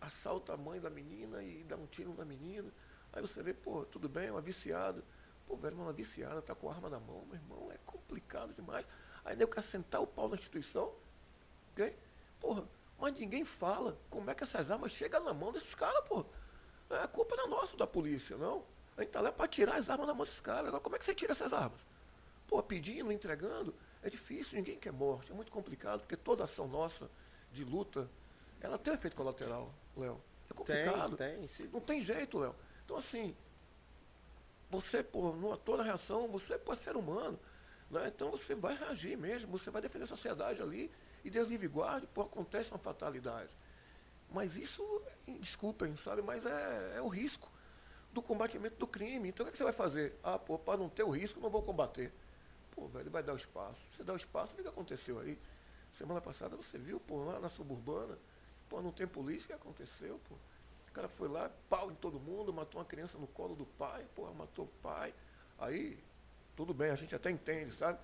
assalta 0.00 0.54
a 0.54 0.56
mãe 0.56 0.80
da 0.80 0.90
menina 0.90 1.42
e 1.42 1.62
dá 1.64 1.76
um 1.76 1.86
tiro 1.86 2.14
na 2.14 2.24
menina. 2.24 2.72
Aí 3.12 3.20
você 3.20 3.42
vê, 3.42 3.52
pô, 3.52 3.84
tudo 3.84 4.08
bem, 4.08 4.28
é 4.28 4.30
uma 4.32 4.40
viciada. 4.40 5.02
Pô, 5.46 5.56
velho, 5.56 5.76
uma 5.76 5.92
viciada, 5.92 6.40
tá 6.40 6.54
com 6.54 6.70
arma 6.70 6.88
na 6.88 7.00
mão, 7.00 7.24
meu 7.26 7.34
irmão, 7.34 7.72
é 7.72 7.78
complicado 7.84 8.54
demais. 8.54 8.86
Aí 9.24 9.36
nem 9.36 9.46
quer 9.46 9.62
sentar 9.62 10.00
o 10.00 10.06
pau 10.06 10.28
na 10.28 10.36
instituição, 10.36 10.94
ok? 11.72 11.96
Porra, 12.38 12.64
mas 12.98 13.18
ninguém 13.18 13.44
fala 13.44 13.98
como 14.08 14.30
é 14.30 14.34
que 14.34 14.44
essas 14.44 14.70
armas 14.70 14.92
chegam 14.92 15.24
na 15.24 15.34
mão 15.34 15.52
desses 15.52 15.74
caras, 15.74 16.06
pô. 16.08 16.24
É, 16.88 16.98
a 16.98 17.08
culpa 17.08 17.36
não 17.36 17.44
é 17.44 17.48
nossa 17.48 17.76
da 17.76 17.86
polícia, 17.86 18.36
não. 18.36 18.64
A 18.96 19.02
gente 19.02 19.10
tá 19.10 19.20
lá 19.20 19.32
para 19.32 19.48
tirar 19.48 19.76
as 19.76 19.88
armas 19.88 20.06
na 20.06 20.14
mão 20.14 20.24
desses 20.24 20.40
caras. 20.40 20.68
Agora, 20.68 20.82
como 20.82 20.96
é 20.96 20.98
que 20.98 21.04
você 21.04 21.14
tira 21.14 21.32
essas 21.32 21.52
armas? 21.52 21.80
Pô, 22.46 22.62
pedindo, 22.62 23.12
entregando, 23.12 23.74
é 24.02 24.10
difícil, 24.10 24.56
ninguém 24.56 24.78
quer 24.78 24.92
morte, 24.92 25.30
é 25.30 25.34
muito 25.34 25.52
complicado, 25.52 26.00
porque 26.00 26.16
toda 26.16 26.44
ação 26.44 26.66
nossa 26.66 27.08
de 27.52 27.64
luta, 27.64 28.10
ela 28.60 28.78
tem 28.78 28.92
um 28.92 28.96
efeito 28.96 29.16
colateral, 29.16 29.72
Léo. 29.96 30.20
É 30.50 30.54
complicado. 30.54 31.16
Tem, 31.16 31.46
tem. 31.46 31.66
Não 31.68 31.80
tem 31.80 32.00
jeito, 32.00 32.38
Léo. 32.38 32.54
Então, 32.84 32.96
assim, 32.96 33.34
você, 34.70 35.02
pô, 35.02 35.32
numa 35.32 35.56
toda 35.56 35.82
reação, 35.82 36.28
você 36.28 36.58
pode 36.58 36.80
ser 36.80 36.96
humano. 36.96 37.38
Né? 37.90 38.08
Então, 38.14 38.30
você 38.30 38.54
vai 38.54 38.76
reagir 38.76 39.16
mesmo, 39.16 39.50
você 39.50 39.70
vai 39.70 39.82
defender 39.82 40.04
a 40.04 40.08
sociedade 40.08 40.62
ali, 40.62 40.90
e 41.24 41.30
Deus 41.30 41.48
livre 41.48 41.68
guarde, 41.68 42.06
pô, 42.08 42.22
acontece 42.22 42.70
uma 42.70 42.78
fatalidade. 42.78 43.50
Mas 44.30 44.54
isso, 44.56 44.82
desculpem, 45.40 45.96
sabe, 45.96 46.22
mas 46.22 46.46
é, 46.46 46.94
é 46.96 47.02
o 47.02 47.08
risco 47.08 47.50
do 48.12 48.22
combatimento 48.22 48.76
do 48.76 48.86
crime. 48.86 49.28
Então, 49.28 49.44
o 49.44 49.46
que, 49.46 49.50
é 49.50 49.52
que 49.52 49.58
você 49.58 49.64
vai 49.64 49.72
fazer? 49.72 50.16
Ah, 50.22 50.38
pô, 50.38 50.58
para 50.58 50.78
não 50.78 50.88
ter 50.88 51.02
o 51.02 51.10
risco, 51.10 51.40
não 51.40 51.50
vou 51.50 51.62
combater. 51.62 52.12
Pô, 52.70 52.86
velho, 52.86 53.10
vai 53.10 53.22
dar 53.22 53.32
o 53.32 53.36
espaço. 53.36 53.80
Você 53.92 54.04
dá 54.04 54.12
o 54.12 54.16
espaço, 54.16 54.52
o 54.52 54.56
que, 54.56 54.62
que 54.62 54.68
aconteceu 54.68 55.18
aí? 55.18 55.36
Semana 55.98 56.20
passada 56.20 56.56
você 56.56 56.78
viu, 56.78 57.00
pô, 57.00 57.24
lá 57.24 57.40
na 57.40 57.48
suburbana, 57.48 58.16
pô, 58.70 58.80
não 58.80 58.92
tem 58.92 59.06
polícia, 59.06 59.44
o 59.44 59.46
que 59.48 59.52
aconteceu, 59.52 60.18
pô? 60.28 60.36
O 60.88 60.92
cara 60.92 61.08
foi 61.08 61.28
lá, 61.28 61.50
pau 61.68 61.90
em 61.90 61.94
todo 61.96 62.18
mundo, 62.18 62.52
matou 62.52 62.80
uma 62.80 62.84
criança 62.86 63.18
no 63.18 63.26
colo 63.26 63.54
do 63.54 63.66
pai, 63.66 64.06
porra, 64.14 64.32
matou 64.32 64.64
o 64.64 64.68
pai. 64.82 65.12
Aí, 65.58 65.98
tudo 66.56 66.72
bem, 66.72 66.90
a 66.90 66.94
gente 66.96 67.14
até 67.14 67.30
entende, 67.30 67.72
sabe? 67.74 67.98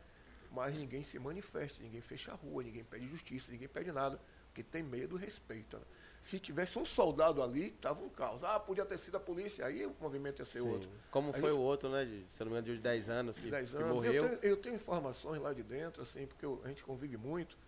Mas 0.51 0.75
ninguém 0.75 1.03
se 1.03 1.19
manifesta, 1.19 1.83
ninguém 1.83 2.01
fecha 2.01 2.33
a 2.33 2.35
rua, 2.35 2.63
ninguém 2.63 2.85
pede 2.85 3.07
justiça, 3.07 3.51
ninguém 3.51 3.69
pede 3.69 3.91
nada, 3.93 4.21
porque 4.47 4.63
tem 4.63 4.83
medo 4.83 5.17
e 5.17 5.21
respeita. 5.21 5.79
né? 5.79 5.85
Se 6.23 6.39
tivesse 6.39 6.79
um 6.79 6.85
soldado 6.85 7.43
ali, 7.43 7.71
tava 7.73 8.03
um 8.05 8.09
caos. 8.09 8.43
Ah, 8.45 8.59
podia 8.59 8.85
ter 8.87 8.99
sido 8.99 9.17
a 9.17 9.21
polícia, 9.21 9.67
aí 9.67 9.85
o 9.85 9.95
movimento 10.01 10.41
ia 10.41 10.47
ser 10.47 10.61
Sim. 10.63 10.69
outro. 10.69 10.89
Como 11.11 11.31
A 11.31 11.33
foi 11.35 11.51
gente- 11.51 11.59
o 11.59 11.63
outro, 11.63 11.89
né? 11.91 12.05
De, 12.05 12.25
se 12.31 12.41
não 12.45 12.53
me 12.53 12.59
engano, 12.59 12.75
de 12.77 12.81
10 12.83 13.09
anos 13.09 13.37
que, 13.37 13.45
de 13.47 13.51
10 13.51 13.71
que 13.71 13.77
anos. 13.77 13.89
morreu. 13.93 14.13
Eu, 14.15 14.29
tenho, 14.39 14.53
eu 14.53 14.57
tenho 14.57 14.75
informações 14.77 15.41
lá 15.43 15.53
de 15.53 15.63
dentro, 15.63 16.03
assim, 16.03 16.27
porque 16.27 16.45
eu- 16.47 16.61
a 16.65 16.69
gente 16.69 16.83
convive 16.85 17.17
muito, 17.17 17.59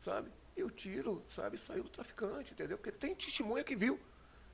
sabe? 0.00 0.30
E 0.56 0.62
o 0.62 0.70
tiro, 0.70 1.22
sabe, 1.28 1.58
saiu 1.58 1.82
do 1.82 1.90
traficante, 1.90 2.52
entendeu? 2.52 2.76
Porque 2.78 2.92
tem 2.92 3.14
testemunha 3.14 3.64
que 3.64 3.74
viu, 3.74 3.98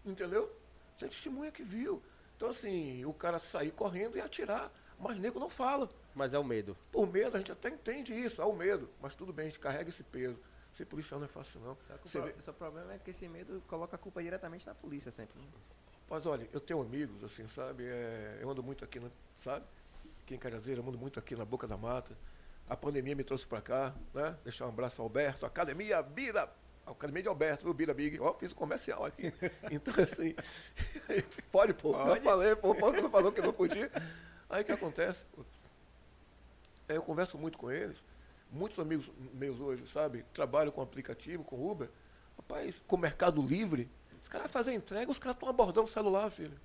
entendeu? 0.04 0.50
Tem 0.99 1.09
testemunha 1.09 1.50
que 1.52 1.62
viu. 1.62 2.02
Então, 2.37 2.49
assim, 2.49 3.04
o 3.04 3.12
cara 3.12 3.38
sair 3.38 3.71
correndo 3.71 4.16
e 4.16 4.21
atirar, 4.21 4.73
mas 4.99 5.19
nego 5.19 5.38
não 5.38 5.50
fala. 5.50 5.90
Mas 6.14 6.33
é 6.33 6.38
o 6.38 6.45
medo. 6.45 6.76
Por 6.90 7.07
medo, 7.07 7.37
a 7.37 7.38
gente 7.38 7.52
até 7.52 7.69
entende 7.69 8.14
isso, 8.14 8.40
há 8.40 8.47
o 8.47 8.57
medo, 8.57 8.88
mas 9.00 9.14
tudo 9.14 9.33
bem, 9.33 9.47
a 9.47 9.49
gente 9.50 9.59
carrega 9.61 9.90
esse 9.90 10.02
peso. 10.02 10.38
Ser 10.75 10.87
policial 10.87 11.19
não 11.21 11.26
é 11.26 11.28
fácil, 11.28 11.61
não. 11.61 11.76
Só 11.87 11.97
que 11.99 12.07
o, 12.07 12.11
pro- 12.11 12.23
vê- 12.23 12.35
só 12.42 12.52
problema 12.52 12.95
é 12.95 12.99
que 12.99 13.11
esse 13.11 13.28
medo 13.28 13.62
coloca 13.66 13.97
a 13.97 13.99
culpa 13.99 14.23
diretamente 14.23 14.66
na 14.66 14.75
polícia 14.75 15.11
sempre. 15.11 15.37
Mas 16.09 16.25
olha, 16.26 16.49
eu 16.52 16.61
tenho 16.61 16.80
amigos, 16.80 17.23
assim, 17.25 17.47
sabe? 17.49 17.85
É, 17.87 18.38
eu 18.40 18.49
ando 18.50 18.62
muito 18.62 18.85
aqui, 18.85 18.99
né, 19.00 19.11
sabe? 19.45 19.66
Aqui 20.23 20.35
em 20.35 20.38
Cajazeira, 20.38 20.80
eu 20.80 20.88
ando 20.88 20.97
muito 20.99 21.19
aqui 21.19 21.37
na 21.37 21.45
Boca 21.45 21.66
da 21.66 21.76
Mata. 21.76 22.16
A 22.70 22.76
pandemia 22.76 23.14
me 23.16 23.24
trouxe 23.24 23.46
para 23.46 23.60
cá, 23.60 23.94
né? 24.14 24.36
Deixar 24.44 24.64
um 24.64 24.68
abraço 24.68 25.02
ao 25.02 25.06
Alberto, 25.06 25.44
Academia 25.44 26.00
Vira 26.00 26.48
Academia 26.86 27.22
de 27.22 27.28
Alberto, 27.28 27.64
viu, 27.64 27.74
Bira 27.74 27.94
Big? 27.94 28.18
Ó, 28.20 28.34
fiz 28.34 28.52
o 28.52 28.54
comercial 28.54 29.04
aqui. 29.04 29.32
Então, 29.70 29.94
assim, 30.02 30.34
pode, 31.52 31.74
pô. 31.74 31.92
Pode. 31.92 32.18
Eu 32.18 32.22
falei, 32.22 32.56
pô, 32.56 32.74
pô, 32.74 32.92
não 32.92 33.10
falou 33.10 33.32
que 33.32 33.40
não 33.40 33.52
podia. 33.52 33.90
Aí 34.48 34.62
o 34.62 34.64
que 34.64 34.72
acontece? 34.72 35.24
pô? 35.26 35.44
É, 36.88 36.96
Eu 36.96 37.02
converso 37.02 37.38
muito 37.38 37.56
com 37.56 37.70
eles. 37.70 37.96
Muitos 38.50 38.78
amigos 38.80 39.08
meus 39.32 39.60
hoje, 39.60 39.86
sabe, 39.88 40.24
trabalham 40.34 40.72
com 40.72 40.82
aplicativo, 40.82 41.44
com 41.44 41.70
Uber. 41.70 41.88
Rapaz, 42.36 42.74
com 42.86 42.96
Mercado 42.96 43.40
Livre, 43.40 43.88
os 44.22 44.28
caras 44.28 44.50
fazem 44.50 44.74
entrega, 44.74 45.10
os 45.10 45.18
caras 45.18 45.36
estão 45.36 45.48
abordando 45.48 45.86
o 45.86 45.90
celular, 45.90 46.30
filho. 46.30 46.58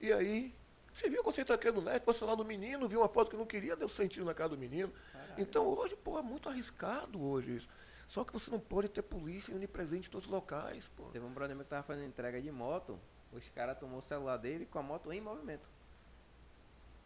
E 0.00 0.12
aí, 0.12 0.52
você 0.94 1.10
viu 1.10 1.22
quando 1.22 1.34
você 1.34 1.40
entra 1.40 1.56
aqui 1.56 1.70
no 1.70 1.80
net, 1.80 2.04
passou 2.04 2.28
lá 2.28 2.34
do 2.34 2.44
menino, 2.44 2.88
viu 2.88 3.00
uma 3.00 3.08
foto 3.08 3.30
que 3.30 3.36
não 3.36 3.46
queria, 3.46 3.74
deu 3.76 3.88
sentido 3.88 4.24
na 4.24 4.34
cara 4.34 4.50
do 4.50 4.58
menino. 4.58 4.92
Então 5.36 5.66
hoje, 5.66 5.96
pô, 5.96 6.18
é 6.18 6.22
muito 6.22 6.48
arriscado 6.48 7.22
hoje 7.22 7.56
isso. 7.56 7.68
Só 8.06 8.22
que 8.22 8.32
você 8.32 8.50
não 8.50 8.60
pode 8.60 8.88
ter 8.88 9.02
polícia 9.02 9.54
onipresente 9.54 10.08
em 10.08 10.10
todos 10.10 10.26
os 10.26 10.30
locais, 10.30 10.88
pô. 10.96 11.04
Teve 11.04 11.24
um 11.24 11.32
brother 11.32 11.56
meu 11.56 11.64
que 11.64 11.70
tava 11.70 11.82
fazendo 11.82 12.06
entrega 12.06 12.40
de 12.40 12.50
moto, 12.50 12.98
os 13.32 13.48
caras 13.50 13.78
tomou 13.78 13.98
o 13.98 14.02
celular 14.02 14.36
dele 14.36 14.66
com 14.66 14.78
a 14.78 14.82
moto 14.82 15.12
em 15.12 15.20
movimento. 15.20 15.68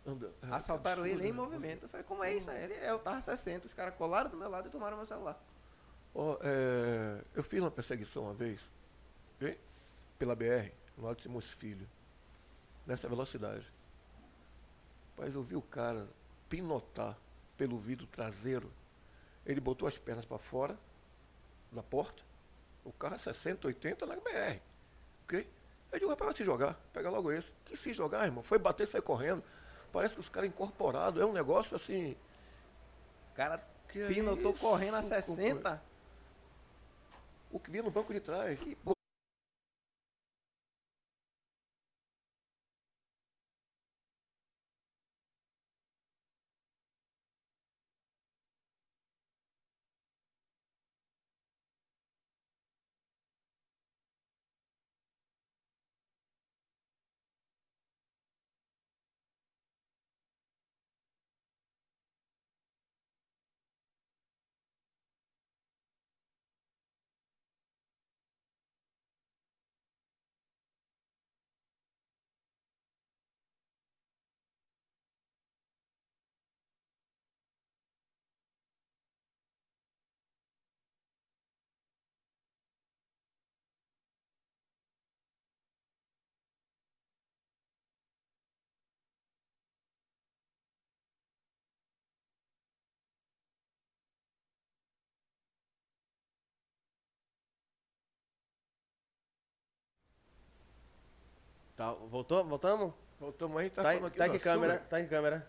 Anda. 0.07 0.33
É, 0.43 0.47
Assaltaram 0.55 1.03
que 1.05 1.09
ele 1.09 1.23
em 1.23 1.31
absurdo, 1.31 1.51
movimento. 1.51 1.83
Eu 1.85 1.89
falei, 1.89 2.05
como 2.05 2.23
é 2.25 2.35
isso? 2.35 2.51
Aí 2.51 2.65
Ele, 2.65 2.75
eu 2.75 2.99
tava 2.99 3.21
60, 3.21 3.67
os 3.67 3.75
caras 3.75 3.95
colaram 3.95 4.29
do 4.31 4.37
meu 4.37 4.49
lado 4.51 4.69
e 4.69 4.71
tomaram 4.71 4.97
meu 4.97 5.07
celular. 5.07 5.41
Ó, 6.15 6.37
é, 6.43 7.23
eu 7.35 7.43
fiz 7.43 7.61
uma 7.61 7.71
perseguição 7.71 8.25
uma 8.25 8.35
vez, 8.35 8.61
ok? 9.37 9.59
pela 10.19 10.35
BR, 10.35 10.73
no 10.97 11.05
lado 11.05 11.17
de 11.17 11.23
Simões 11.23 11.49
Filho, 11.51 11.89
nessa 12.85 13.09
velocidade. 13.09 13.71
Mas 15.19 15.35
eu 15.35 15.43
vi 15.43 15.57
o 15.57 15.63
cara 15.63 16.09
pinotar 16.49 17.17
pelo 17.57 17.79
vidro 17.79 18.07
traseiro. 18.07 18.71
Ele 19.45 19.61
botou 19.61 19.89
as 19.89 19.99
pernas 19.99 20.25
para 20.25 20.39
fora, 20.39 20.79
na 21.73 21.83
porta, 21.83 22.23
o 22.85 22.93
carro 22.93 23.15
a 23.15 23.19
60, 23.19 23.67
80 23.67 24.07
na 24.07 24.15
BR. 24.17 24.61
Ok? 25.25 25.49
Eu 25.91 25.99
digo, 25.99 26.11
rapaz, 26.11 26.29
vai 26.29 26.37
se 26.37 26.45
jogar, 26.45 26.75
pega 26.93 27.11
logo 27.11 27.33
esse. 27.33 27.51
Que 27.65 27.77
se 27.77 27.93
jogar, 27.93 28.27
irmão? 28.27 28.43
Foi 28.43 28.59
bater 28.59 28.85
e 28.85 28.87
sair 28.87 29.03
correndo. 29.03 29.43
Parece 29.93 30.15
que 30.15 30.21
os 30.21 30.29
caras 30.29 30.49
incorporados, 30.49 31.21
é 31.21 31.25
um 31.25 31.33
negócio 31.33 31.75
assim. 31.75 32.15
O 33.33 33.35
cara 33.35 33.59
Que 33.89 34.03
é 34.03 34.09
pinotou 34.09 34.53
isso, 34.53 34.61
correndo 34.61 34.97
a 34.97 35.03
companheiro? 35.03 35.25
60. 35.25 35.83
O 37.51 37.59
que 37.59 37.71
vinha 37.71 37.83
no 37.83 37.91
banco 37.91 38.13
de 38.13 38.21
trás. 38.21 38.59
Que 38.61 38.77
Tá, 101.79 101.93
voltou? 101.93 102.45
Voltamos? 102.45 102.93
Voltamos 103.21 103.57
aí, 103.57 103.71
tá, 103.71 103.85
Tá, 103.85 103.93
falando 103.95 104.13
tá 104.13 104.27
em 104.27 104.39
câmera? 104.41 104.73
Subway. 104.73 104.89
Tá 104.91 105.01
em 105.01 105.07
câmera? 105.07 105.49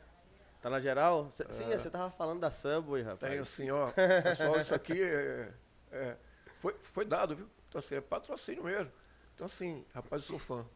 Tá 0.62 0.70
na 0.70 0.80
geral? 0.80 1.32
Cê- 1.32 1.48
Sim, 1.50 1.72
É. 1.74 1.80
você 1.80 1.90
tava 1.90 2.12
falando 2.12 2.40
da 2.40 2.52
Subway, 2.52 3.02
rapaz. 3.02 3.32
Tem 3.32 3.40
assim, 3.40 3.72
ó. 3.72 3.92
Pessoal, 4.24 4.60
isso 4.62 4.76
aqui 4.76 5.02
é, 5.02 5.52
é- 5.92 6.18
foi, 6.60 6.76
foi 6.84 7.04
dado, 7.04 7.36
viu? 7.36 7.50
Então, 7.68 7.80
assim, 7.80 7.96
é 7.96 8.02
patrocínio 8.02 8.64
mesmo. 8.64 8.92
Então, 9.34 9.48
assim, 9.48 9.84
rapaz, 9.92 10.22
eu 10.22 10.28
sou 10.28 10.38
fã. 10.38 10.68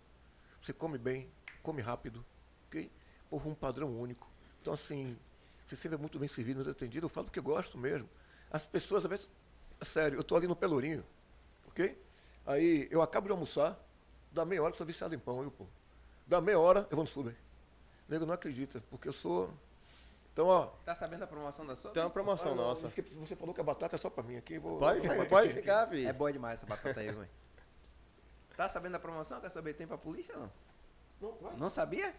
Você 0.60 0.74
come 0.74 0.98
bem, 0.98 1.30
come 1.62 1.84
rápido, 1.84 2.26
ok? 2.66 2.92
Por 3.30 3.46
um 3.46 3.54
padrão 3.54 3.92
único. 3.96 4.28
Então, 4.60 4.74
assim, 4.74 5.16
você 5.68 5.76
sempre 5.76 5.98
é 5.98 6.00
muito 6.00 6.18
bem 6.18 6.28
servido, 6.28 6.64
muito 6.64 6.72
atendido. 6.72 7.06
Eu 7.06 7.10
falo 7.10 7.26
porque 7.28 7.40
gosto 7.40 7.78
mesmo. 7.78 8.10
As 8.50 8.66
pessoas, 8.66 9.06
às 9.06 9.10
vezes, 9.12 9.28
sério, 9.84 10.18
eu 10.18 10.24
tô 10.24 10.36
ali 10.36 10.48
no 10.48 10.56
Pelourinho, 10.56 11.06
ok? 11.68 11.96
Aí 12.44 12.88
eu 12.90 13.04
acabo 13.04 13.28
de 13.28 13.32
almoçar, 13.32 13.78
dá 14.34 14.44
meia 14.46 14.62
hora 14.62 14.72
que 14.72 14.76
eu 14.76 14.78
sou 14.80 14.88
viciado 14.88 15.14
em 15.16 15.20
pão, 15.20 15.42
viu, 15.42 15.52
pô? 15.52 15.66
Dá 16.26 16.42
meia 16.42 16.60
hora, 16.60 16.88
eu 16.90 16.96
vou 16.96 17.06
no 17.06 17.10
Subway. 17.10 17.36
Nego 18.08 18.26
não 18.26 18.34
acredita, 18.34 18.84
porque 18.90 19.08
eu 19.08 19.14
sou. 19.14 19.54
Então, 20.34 20.48
ó. 20.48 20.66
Tá 20.84 20.96
sabendo 20.96 21.22
da 21.22 21.28
promoção 21.28 21.66
da 21.66 21.76
sua? 21.76 21.92
Tem 21.92 22.02
uma 22.02 22.10
promoção 22.10 22.54
Ah, 22.54 22.56
nossa. 22.56 22.88
Você 22.90 23.36
falou 23.36 23.54
que 23.54 23.62
a 23.62 23.64
batata 23.64 23.96
é 23.96 24.00
só 24.00 24.10
pra 24.10 24.24
mim 24.24 24.36
aqui. 24.36 24.58
Vou, 24.58 24.80
Pode, 24.80 25.08
vou 25.08 25.26
pode 25.28 25.54
ficar, 25.54 25.88
filho. 25.88 26.08
É 26.08 26.14
boa 26.14 26.34
demais 26.34 26.60
essa 26.60 26.66
batata 26.66 27.00
aí, 27.00 27.12
mãe. 27.12 27.30
Tá 28.58 28.68
sabendo 28.68 28.94
da 28.94 29.00
promoção 29.00 29.40
que 29.40 29.48
a 29.48 29.74
tem 29.74 29.88
pra 29.88 29.98
polícia, 29.98 30.36
não? 30.36 30.52
Não, 31.22 31.32
vai. 31.40 31.56
Não 31.56 31.70
sabia? 31.70 32.14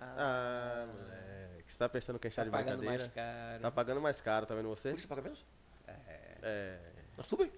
Ah, 0.00 0.86
moleque. 0.86 1.72
Você 1.72 1.78
tá 1.78 1.88
pensando 1.88 2.18
que 2.18 2.28
é 2.28 2.30
chá 2.30 2.42
Tá 2.42 2.44
de 2.44 2.50
pagando 2.50 2.78
brincadeira? 2.78 3.04
mais 3.04 3.14
caro. 3.14 3.62
Tá 3.62 3.70
pagando 3.70 4.00
mais 4.00 4.20
caro, 4.20 4.46
tá 4.46 4.54
vendo 4.54 4.68
você? 4.68 4.90
Polícia 4.90 5.08
paga 5.08 5.22
menos? 5.22 5.44
É. 5.86 6.78
Na 7.16 7.24
Subway? 7.24 7.52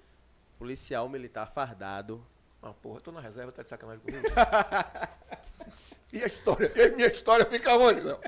Policial 0.59 1.09
militar 1.09 1.53
fardado. 1.53 2.25
Ah, 2.63 2.73
porra, 2.83 2.97
eu 2.99 3.01
tô 3.01 3.13
na 3.13 3.21
reserva, 3.21 3.53
tá 3.53 3.63
de 3.63 3.69
sacanagem 3.69 4.01
comigo. 4.01 4.25
e 6.13 6.23
a 6.23 6.27
história? 6.27 6.73
E 6.75 6.83
a 6.83 6.89
minha 6.97 7.09
história 7.09 7.45
fica 7.47 7.75
onde, 7.77 8.01
Léo? 8.01 8.19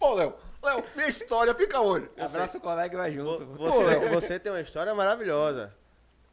Ô, 0.00 0.14
Léo, 0.14 0.34
Léo, 0.62 0.84
minha 0.94 1.08
história 1.08 1.54
fica 1.54 1.80
onde? 1.80 2.08
Abraça 2.18 2.58
o 2.58 2.60
colega 2.60 2.94
e 2.94 2.96
vai 2.96 3.12
junto. 3.12 3.44
Vo- 3.44 3.56
Você, 3.68 4.08
você 4.08 4.38
tem 4.38 4.52
uma 4.52 4.60
história 4.60 4.94
maravilhosa. 4.94 5.74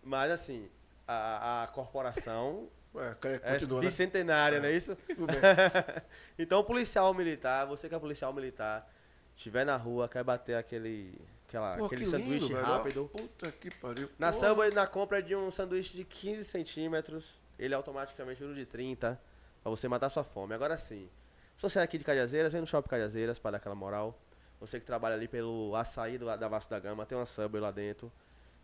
Mas 0.03 0.31
assim, 0.31 0.69
a, 1.07 1.63
a 1.63 1.67
corporação 1.67 2.67
é 2.95 3.39
continua, 3.53 3.81
né? 3.81 3.85
bicentenária, 3.87 4.59
não 4.59 4.67
é 4.67 4.71
isso? 4.71 4.95
Tudo 5.07 5.27
bem. 5.27 5.39
então, 6.39 6.63
policial 6.63 7.13
militar, 7.13 7.65
você 7.65 7.89
que 7.89 7.95
é 7.95 7.99
policial 7.99 8.33
militar, 8.33 8.89
estiver 9.35 9.65
na 9.65 9.75
rua, 9.75 10.07
quer 10.07 10.23
bater 10.23 10.55
aquele, 10.55 11.19
aquela, 11.49 11.77
Pô, 11.77 11.85
aquele 11.85 12.05
que 12.05 12.11
sanduíche 12.11 12.31
lindo, 12.39 12.47
velho. 12.55 12.65
rápido. 12.65 13.09
Puta 13.11 13.51
que 13.51 13.69
pariu. 13.75 14.09
Na 14.17 14.31
Porra. 14.31 14.47
Subway, 14.47 14.71
na 14.71 14.87
compra 14.87 15.21
de 15.21 15.35
um 15.35 15.49
sanduíche 15.51 15.95
de 15.97 16.05
15 16.05 16.43
centímetros, 16.43 17.41
ele 17.57 17.73
automaticamente 17.73 18.39
vira 18.41 18.53
de 18.53 18.65
30, 18.65 19.19
pra 19.61 19.69
você 19.69 19.87
matar 19.87 20.09
sua 20.09 20.23
fome. 20.23 20.53
Agora 20.53 20.77
sim, 20.77 21.09
se 21.55 21.61
você 21.63 21.79
é 21.79 21.81
aqui 21.81 21.97
de 21.97 22.03
Cajazeiras, 22.05 22.51
vem 22.53 22.61
no 22.61 22.67
Shopping 22.67 22.87
Cajazeiras 22.89 23.37
pra 23.39 23.51
dar 23.51 23.57
aquela 23.57 23.75
moral. 23.75 24.17
Você 24.61 24.79
que 24.79 24.85
trabalha 24.85 25.15
ali 25.15 25.27
pelo 25.27 25.75
açaí 25.75 26.17
do, 26.17 26.25
da 26.25 26.47
Vasco 26.47 26.69
da 26.69 26.79
Gama, 26.79 27.05
tem 27.05 27.17
uma 27.17 27.25
Subway 27.25 27.61
lá 27.61 27.71
dentro. 27.71 28.11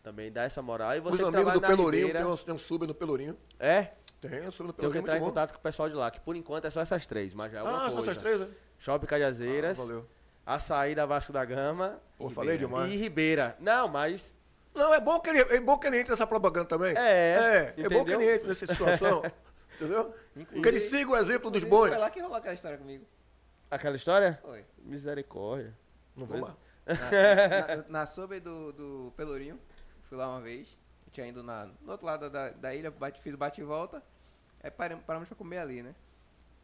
Também 0.03 0.31
dá 0.31 0.43
essa 0.43 0.61
moral. 0.61 0.93
E 0.95 0.99
você 0.99 1.23
Os 1.23 1.29
que 1.29 1.35
amigos 1.35 1.53
do 1.53 1.61
Pelourinho, 1.61 2.07
Ribeira, 2.07 2.19
tem 2.25 2.27
um, 2.33 2.37
tem 2.37 2.53
um 2.53 2.57
sub 2.59 2.85
no 2.85 2.93
Pelourinho. 2.93 3.37
É? 3.59 3.91
Tem 4.21 4.47
um 4.47 4.51
sub 4.51 4.67
no 4.67 4.73
Tem 4.73 4.73
que 4.73 4.75
Pelourinho, 4.81 5.01
entrar 5.01 5.17
em 5.17 5.19
bom. 5.19 5.25
contato 5.27 5.53
com 5.53 5.57
o 5.57 5.61
pessoal 5.61 5.89
de 5.89 5.95
lá, 5.95 6.11
que 6.11 6.19
por 6.19 6.35
enquanto 6.35 6.65
é 6.65 6.69
só 6.71 6.81
essas 6.81 7.07
três, 7.07 7.33
mas 7.33 7.51
já 7.51 7.57
é 7.57 7.61
alguma 7.61 7.87
Ah, 7.87 7.91
coisa. 7.91 8.11
essas 8.11 8.17
três, 8.21 8.39
né? 8.39 8.49
Shopping 8.77 9.07
Cajazeiras, 9.07 9.79
Ah, 9.79 9.83
valeu. 9.83 10.07
Açaí 10.45 10.93
da 10.93 11.05
Vasco 11.05 11.33
da 11.33 11.43
Gama 11.43 11.99
Pô, 12.17 12.29
falei 12.29 12.57
demais. 12.57 12.91
e 12.91 12.95
Ribeira. 12.95 13.57
Não, 13.59 13.87
mas 13.87 14.33
Não, 14.73 14.93
é 14.93 14.99
bom 14.99 15.19
que 15.19 15.29
ele, 15.29 15.39
é 15.39 15.59
bom 15.59 15.77
que 15.77 15.87
ele 15.87 15.99
entre 15.99 16.11
nessa 16.11 16.27
propaganda 16.27 16.67
também. 16.67 16.95
É, 16.97 17.73
é, 17.77 17.81
é 17.81 17.89
bom 17.89 18.05
que 18.05 18.11
ele 18.11 18.29
entre 18.35 18.47
nessa 18.47 18.65
situação. 18.65 19.23
entendeu? 19.75 20.13
Inclusive- 20.35 20.61
Que 20.61 20.67
ele 20.67 20.79
siga 20.79 21.11
o 21.11 21.17
exemplo 21.17 21.49
dos 21.49 21.63
bons. 21.63 21.89
Foi 21.89 21.97
lá 21.97 22.09
que 22.09 22.19
rolou 22.19 22.37
aquela 22.37 22.53
história 22.53 22.77
comigo. 22.77 23.05
aquela 23.71 23.95
história? 23.95 24.39
Foi. 24.41 24.65
Misericórdia. 24.77 25.73
Não 26.15 26.25
vou 26.25 26.39
lá. 26.41 26.55
Na, 26.85 27.77
na, 27.89 28.05
na 28.05 28.39
do, 28.39 28.71
do 28.71 29.13
Pelourinho, 29.17 29.59
fui 30.07 30.17
lá 30.17 30.29
uma 30.29 30.41
vez. 30.41 30.67
Eu 31.05 31.11
tinha 31.11 31.27
ido 31.27 31.41
na, 31.41 31.65
no 31.81 31.91
outro 31.91 32.05
lado 32.05 32.29
da, 32.29 32.49
da 32.49 32.75
ilha, 32.75 32.91
bate, 32.91 33.19
fiz 33.21 33.33
bate 33.35 33.61
e 33.61 33.63
volta. 33.63 34.03
Aí 34.61 34.69
paramos, 34.69 35.03
paramos 35.05 35.27
pra 35.27 35.37
comer 35.37 35.59
ali, 35.59 35.81
né? 35.81 35.95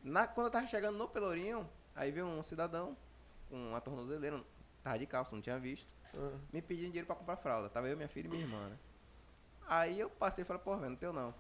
Na, 0.04 0.28
quando 0.28 0.48
eu 0.48 0.52
tava 0.52 0.68
chegando 0.68 0.98
no 0.98 1.08
Pelourinho, 1.08 1.68
aí 1.96 2.12
veio 2.12 2.26
um 2.26 2.44
cidadão 2.44 2.96
com 3.51 3.70
uma 3.70 3.81
tornozeleira, 3.81 4.41
tava 4.81 4.98
de 4.98 5.05
calça, 5.05 5.36
não 5.36 5.41
tinha 5.41 5.60
visto. 5.60 5.93
Ah. 6.17 6.39
Me 6.51 6.62
pedindo 6.62 6.88
dinheiro 6.88 7.05
pra 7.05 7.15
comprar 7.15 7.36
fralda. 7.36 7.70
Tava 7.70 7.88
eu, 7.88 7.98
minha 7.98 8.08
filha 8.08 8.25
e 8.25 8.29
minha 8.29 8.41
irmã, 8.41 8.70
né? 8.70 8.77
Aí 9.67 10.00
eu 10.00 10.10
passei 10.10 10.43
e 10.43 10.46
falei, 10.46 10.62
pô, 10.63 10.75
velho, 10.75 10.89
não 10.89 10.98
teu 10.98 11.13
não. 11.13 11.36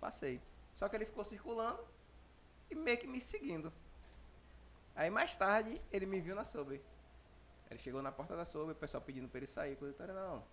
Passei. 0.00 0.40
Só 0.72 0.88
que 0.88 0.96
ele 0.96 1.04
ficou 1.04 1.24
circulando 1.24 1.84
e 2.70 2.74
meio 2.74 2.96
que 2.96 3.06
me 3.06 3.20
seguindo. 3.20 3.72
Aí 4.94 5.10
mais 5.10 5.36
tarde 5.36 5.80
ele 5.92 6.06
me 6.06 6.20
viu 6.20 6.34
na 6.34 6.44
Subway. 6.44 6.80
Ele 7.70 7.80
chegou 7.80 8.00
na 8.00 8.12
porta 8.12 8.36
da 8.36 8.44
Subway, 8.44 8.72
o 8.72 8.76
pessoal 8.76 9.02
pedindo 9.02 9.28
pra 9.28 9.38
ele 9.38 9.46
sair, 9.46 9.76
coisa 9.76 9.94
e 9.94 9.96
tal. 9.96 10.06
Não. 10.14 10.44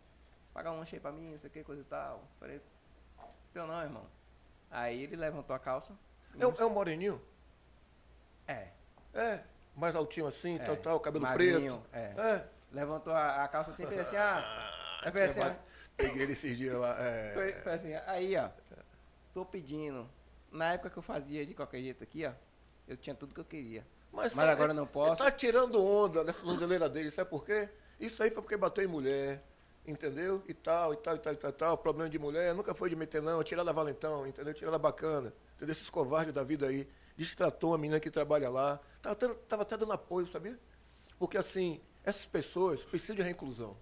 pagar 0.53 0.71
um 0.71 0.79
lanche 0.79 0.95
aí 0.95 1.00
pra 1.00 1.11
mim, 1.11 1.31
não 1.31 1.38
sei 1.38 1.50
o 1.50 1.53
que, 1.53 1.63
coisa 1.63 1.81
e 1.81 1.85
tal. 1.85 2.23
Falei, 2.39 2.61
teu 3.53 3.67
não, 3.67 3.81
irmão. 3.81 4.07
Aí 4.69 5.03
ele 5.03 5.15
levantou 5.15 5.55
a 5.55 5.59
calça. 5.59 5.93
É, 6.39 6.43
é 6.43 6.65
um 6.65 6.69
moreninho? 6.69 7.21
É. 8.47 8.71
É. 9.13 9.43
Mais 9.75 9.95
altinho 9.95 10.27
assim, 10.27 10.55
é. 10.55 10.59
tal, 10.59 10.77
tal, 10.77 10.99
cabelo 10.99 11.23
Magrinho, 11.23 11.83
preto. 11.91 12.17
É. 12.17 12.35
É. 12.35 12.47
Levantou 12.71 13.13
a, 13.13 13.43
a 13.43 13.47
calça 13.47 13.71
assim 13.71 13.83
e 13.83 13.87
fez 13.87 14.01
assim, 14.01 14.17
ah. 14.17 14.99
Aí 15.03 15.11
foi 15.11 15.23
assim, 15.23 15.39
ba- 15.39 15.57
Peguei 15.97 16.23
ele 16.23 16.33
esses 16.33 16.57
dias 16.57 16.77
lá. 16.77 16.95
É. 16.99 17.31
Foi, 17.33 17.53
foi 17.53 17.73
assim, 17.73 17.93
aí, 18.05 18.35
ó. 18.37 18.49
Tô 19.33 19.45
pedindo. 19.45 20.09
Na 20.51 20.73
época 20.73 20.89
que 20.89 20.97
eu 20.97 21.03
fazia 21.03 21.45
de 21.45 21.53
qualquer 21.53 21.81
jeito 21.81 22.03
aqui, 22.03 22.25
ó. 22.25 22.31
Eu 22.87 22.97
tinha 22.97 23.15
tudo 23.15 23.33
que 23.33 23.39
eu 23.39 23.45
queria. 23.45 23.85
Mas 24.11 24.33
sabe, 24.33 24.49
agora 24.49 24.71
eu 24.71 24.75
não 24.75 24.85
posso. 24.87 25.23
Tá 25.23 25.31
tirando 25.31 25.81
onda 25.81 26.23
dessa 26.23 26.41
donzeleira 26.43 26.89
dele, 26.89 27.11
sabe 27.11 27.29
por 27.29 27.45
quê? 27.45 27.69
Isso 27.99 28.21
aí 28.21 28.29
foi 28.29 28.41
porque 28.41 28.57
bateu 28.57 28.83
em 28.83 28.87
mulher, 28.87 29.41
entendeu? 29.87 30.43
E 30.47 30.53
tal, 30.53 30.93
e 30.93 30.97
tal, 30.97 31.15
e 31.15 31.19
tal, 31.19 31.33
e 31.33 31.35
tal, 31.37 31.49
e 31.49 31.53
tal. 31.53 31.77
Problema 31.77 32.09
de 32.09 32.19
mulher, 32.19 32.53
nunca 32.53 32.73
foi 32.73 32.89
de 32.89 32.95
meter 32.95 33.21
não, 33.21 33.41
tirar 33.43 33.63
da 33.63 33.71
valentão, 33.71 34.27
entendeu? 34.27 34.53
Tirar 34.53 34.71
da 34.71 34.77
bacana, 34.77 35.33
entendeu? 35.55 35.73
Esses 35.73 35.89
covardes 35.89 36.33
da 36.33 36.43
vida 36.43 36.67
aí. 36.67 36.87
Distratou 37.18 37.74
a 37.74 37.77
menina 37.77 38.00
que 38.00 38.10
trabalha 38.10 38.50
lá. 38.50 38.80
Tava 39.01 39.13
até, 39.13 39.27
tava 39.48 39.62
até 39.63 39.77
dando 39.77 39.91
apoio, 39.94 40.27
sabia? 40.27 40.60
Porque 41.20 41.38
assim, 41.38 41.80
essas 42.03 42.25
pessoas 42.25 42.84
precisam 42.84 43.15
de 43.15 43.22
reinclusão, 43.22 43.77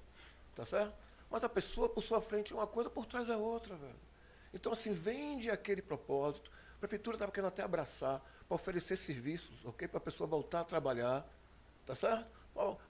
tá 0.55 0.65
certo? 0.65 0.93
Mas 1.29 1.43
a 1.43 1.49
pessoa 1.49 1.87
por 1.87 2.01
sua 2.01 2.19
frente 2.19 2.51
é 2.51 2.55
uma 2.55 2.67
coisa, 2.67 2.89
por 2.89 3.05
trás 3.05 3.29
é 3.29 3.37
outra, 3.37 3.75
velho. 3.75 3.95
Então, 4.53 4.71
assim, 4.73 4.93
vende 4.93 5.49
aquele 5.49 5.81
propósito. 5.81 6.51
A 6.75 6.79
prefeitura 6.79 7.15
estava 7.15 7.31
querendo 7.31 7.49
até 7.49 7.61
abraçar 7.61 8.19
para 8.47 8.55
oferecer 8.55 8.97
serviços, 8.97 9.63
ok? 9.63 9.87
Para 9.87 9.99
a 9.99 10.01
pessoa 10.01 10.27
voltar 10.27 10.61
a 10.61 10.63
trabalhar, 10.63 11.25
tá 11.85 11.95
certo? 11.95 12.25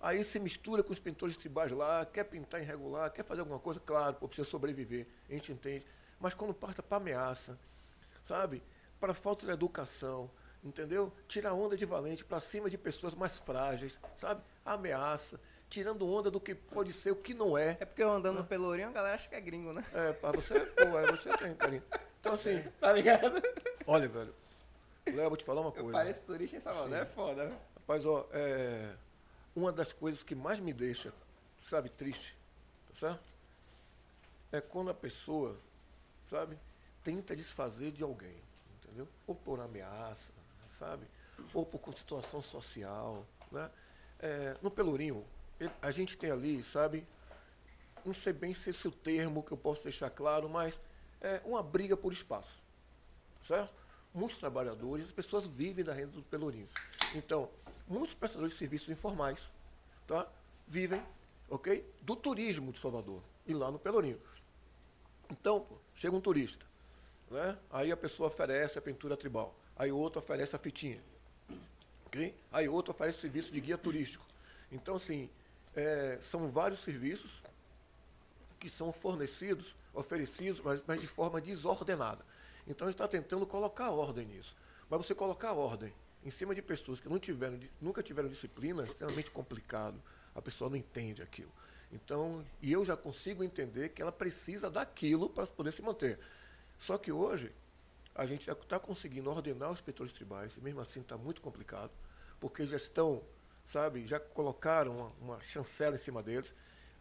Aí 0.01 0.23
se 0.23 0.39
mistura 0.39 0.81
com 0.81 0.91
os 0.91 0.99
pintores 0.99 1.37
tribais 1.37 1.71
lá, 1.71 2.05
quer 2.05 2.23
pintar 2.23 2.61
irregular, 2.61 3.11
quer 3.11 3.23
fazer 3.23 3.41
alguma 3.41 3.59
coisa, 3.59 3.79
claro, 3.79 4.15
precisa 4.15 4.49
sobreviver, 4.49 5.05
a 5.29 5.33
gente 5.33 5.51
entende. 5.51 5.85
Mas 6.19 6.33
quando 6.33 6.53
parta 6.53 6.81
para 6.81 6.97
ameaça, 6.97 7.59
sabe? 8.23 8.63
Para 8.99 9.13
falta 9.13 9.45
de 9.45 9.51
educação, 9.51 10.29
entendeu? 10.63 11.11
Tirar 11.27 11.53
onda 11.53 11.77
de 11.77 11.85
valente 11.85 12.23
para 12.25 12.39
cima 12.39 12.69
de 12.69 12.77
pessoas 12.77 13.13
mais 13.13 13.37
frágeis, 13.39 13.97
sabe? 14.17 14.41
Ameaça, 14.65 15.39
tirando 15.69 16.07
onda 16.07 16.29
do 16.29 16.39
que 16.39 16.53
pode 16.53 16.91
ser 16.93 17.11
o 17.11 17.15
que 17.15 17.33
não 17.33 17.57
é. 17.57 17.77
É 17.79 17.85
porque 17.85 18.03
eu 18.03 18.11
andando 18.11 18.37
no 18.39 18.45
Pelourinho, 18.45 18.89
a 18.89 18.91
galera 18.91 19.15
acha 19.15 19.29
que 19.29 19.35
é 19.35 19.41
gringo, 19.41 19.71
né? 19.71 19.85
É, 19.93 20.13
para 20.13 20.39
você, 20.39 20.59
pô, 20.59 20.99
é, 20.99 21.11
você 21.11 21.29
tem, 21.37 21.55
carinho. 21.55 21.83
Então, 22.19 22.33
assim, 22.33 22.61
Tá 22.79 22.91
ligado? 22.91 23.41
olha, 23.87 24.07
velho, 24.09 24.35
Léo, 25.07 25.29
vou 25.29 25.37
te 25.37 25.45
falar 25.45 25.61
uma 25.61 25.69
Eu 25.69 25.73
coisa. 25.83 25.91
pareço 25.91 26.23
turista 26.23 26.57
em 26.57 26.59
Salvador, 26.59 26.93
é 26.97 27.05
foda, 27.05 27.45
né? 27.45 27.57
Rapaz, 27.77 28.05
ó, 28.05 28.27
é, 28.33 28.93
uma 29.55 29.71
das 29.71 29.93
coisas 29.93 30.21
que 30.23 30.35
mais 30.35 30.59
me 30.59 30.73
deixa, 30.73 31.13
sabe, 31.69 31.89
triste, 31.89 32.35
tá 32.89 32.99
certo? 32.99 33.23
É 34.51 34.59
quando 34.59 34.89
a 34.91 34.93
pessoa, 34.93 35.55
sabe, 36.29 36.57
tenta 37.03 37.35
desfazer 37.35 37.91
de 37.91 38.03
alguém, 38.03 38.35
Ou 39.27 39.35
por 39.35 39.59
ameaça, 39.59 40.33
sabe? 40.77 41.05
Ou 41.53 41.65
por 41.65 41.93
situação 41.97 42.41
social, 42.41 43.25
né? 43.51 43.69
É, 44.19 44.57
no 44.61 44.69
Pelourinho, 44.69 45.25
a 45.81 45.91
gente 45.91 46.17
tem 46.17 46.31
ali, 46.31 46.63
sabe, 46.63 47.07
não 48.05 48.13
sei 48.13 48.33
bem 48.33 48.53
se 48.53 48.69
esse 48.69 48.85
é 48.85 48.89
o 48.89 48.93
termo 48.93 49.43
que 49.43 49.51
eu 49.51 49.57
posso 49.57 49.83
deixar 49.83 50.09
claro, 50.09 50.49
mas 50.49 50.79
é 51.21 51.41
uma 51.45 51.63
briga 51.63 51.95
por 51.95 52.11
espaço 52.11 52.59
certo? 53.49 53.73
Muitos 54.13 54.37
trabalhadores, 54.37 55.05
as 55.05 55.11
pessoas 55.11 55.45
vivem 55.45 55.83
da 55.83 55.93
renda 55.93 56.11
do 56.11 56.23
Pelourinho. 56.23 56.67
Então, 57.15 57.49
muitos 57.87 58.13
prestadores 58.13 58.53
de 58.53 58.59
serviços 58.59 58.89
informais, 58.89 59.39
tá? 60.07 60.27
Vivem, 60.67 61.01
ok? 61.49 61.85
Do 62.01 62.15
turismo 62.15 62.71
de 62.71 62.79
Salvador 62.79 63.21
e 63.45 63.53
lá 63.53 63.71
no 63.71 63.79
Pelourinho. 63.79 64.19
Então, 65.29 65.65
chega 65.93 66.15
um 66.15 66.21
turista, 66.21 66.65
né? 67.29 67.57
Aí 67.71 67.91
a 67.91 67.97
pessoa 67.97 68.27
oferece 68.27 68.77
a 68.77 68.81
pintura 68.81 69.15
tribal, 69.15 69.55
aí 69.75 69.91
o 69.91 69.97
outro 69.97 70.19
oferece 70.19 70.55
a 70.55 70.59
fitinha, 70.59 71.01
ok? 72.05 72.35
Aí 72.51 72.67
o 72.67 72.73
outro 72.73 72.91
oferece 72.91 73.19
serviço 73.19 73.51
de 73.51 73.59
guia 73.61 73.77
turístico. 73.77 74.25
Então, 74.71 74.95
assim, 74.95 75.29
é, 75.75 76.19
são 76.21 76.49
vários 76.49 76.81
serviços 76.81 77.41
que 78.59 78.69
são 78.69 78.91
fornecidos, 78.91 79.75
oferecidos, 79.93 80.59
mas, 80.59 80.81
mas 80.85 80.99
de 80.99 81.07
forma 81.07 81.39
desordenada. 81.39 82.23
Então 82.67 82.87
a 82.87 82.91
gente 82.91 83.01
está 83.01 83.07
tentando 83.07 83.47
colocar 83.47 83.89
ordem 83.89 84.25
nisso. 84.27 84.55
Mas 84.89 85.05
você 85.05 85.15
colocar 85.15 85.53
ordem 85.53 85.93
em 86.23 86.29
cima 86.29 86.53
de 86.53 86.61
pessoas 86.61 86.99
que 86.99 87.07
não 87.07 87.17
tiveram, 87.17 87.59
nunca 87.81 88.03
tiveram 88.03 88.27
disciplina 88.27 88.83
é 88.83 88.85
extremamente 88.85 89.31
complicado. 89.31 90.01
A 90.35 90.41
pessoa 90.41 90.69
não 90.69 90.77
entende 90.77 91.21
aquilo. 91.21 91.51
Então, 91.91 92.45
e 92.61 92.71
eu 92.71 92.85
já 92.85 92.95
consigo 92.95 93.43
entender 93.43 93.89
que 93.89 94.01
ela 94.01 94.11
precisa 94.11 94.69
daquilo 94.69 95.29
para 95.29 95.47
poder 95.47 95.71
se 95.71 95.81
manter. 95.81 96.19
Só 96.79 96.97
que 96.97 97.11
hoje, 97.11 97.51
a 98.15 98.25
gente 98.25 98.45
já 98.47 98.53
está 98.53 98.79
conseguindo 98.79 99.29
ordenar 99.29 99.69
os 99.69 99.77
inspetores 99.79 100.11
tribais, 100.13 100.51
e 100.57 100.61
mesmo 100.61 100.81
assim 100.81 101.01
está 101.01 101.17
muito 101.17 101.41
complicado, 101.41 101.91
porque 102.39 102.65
já 102.65 102.77
estão, 102.77 103.21
sabe, 103.67 104.05
já 104.07 104.19
colocaram 104.19 104.95
uma, 104.97 105.11
uma 105.35 105.41
chancela 105.41 105.95
em 105.95 105.99
cima 105.99 106.23
deles. 106.23 106.51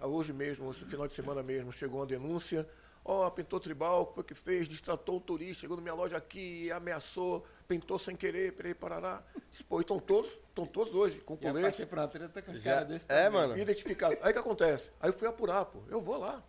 Ah, 0.00 0.06
Hoje 0.06 0.32
mesmo, 0.32 0.70
esse 0.70 0.84
final 0.84 1.06
de 1.08 1.14
semana 1.14 1.42
mesmo, 1.42 1.72
chegou 1.72 2.00
uma 2.00 2.06
denúncia. 2.06 2.68
Ó, 3.04 3.28
pintor 3.30 3.60
tribal, 3.60 4.02
o 4.02 4.06
que 4.06 4.14
foi 4.14 4.24
que 4.24 4.34
fez? 4.34 4.68
Distratou 4.68 5.16
o 5.16 5.20
turista, 5.20 5.62
chegou 5.62 5.76
na 5.76 5.82
minha 5.82 5.94
loja 5.94 6.18
aqui, 6.18 6.70
ameaçou, 6.70 7.46
pintou 7.66 7.98
sem 7.98 8.14
querer, 8.14 8.52
peraí, 8.52 8.74
parará. 8.74 9.22
Pô, 9.66 9.80
estão 9.80 9.98
todos, 9.98 10.30
estão 10.30 10.66
todos 10.66 10.92
hoje, 10.92 11.18
com 11.20 11.34
Já 11.40 11.50
colete. 11.52 11.88
uma 11.90 12.06
treta 12.08 12.42
com 12.42 12.54
Já- 12.54 12.74
cara 12.74 12.84
desse 12.84 13.06
é, 13.08 13.24
também. 13.24 13.30
mano. 13.40 13.56
Identificado. 13.56 14.16
Aí 14.20 14.30
o 14.30 14.32
que 14.34 14.38
acontece? 14.38 14.90
Aí 15.00 15.08
eu 15.08 15.14
fui 15.14 15.26
apurar, 15.26 15.64
pô. 15.64 15.80
Eu 15.88 16.02
vou 16.02 16.18
lá. 16.18 16.42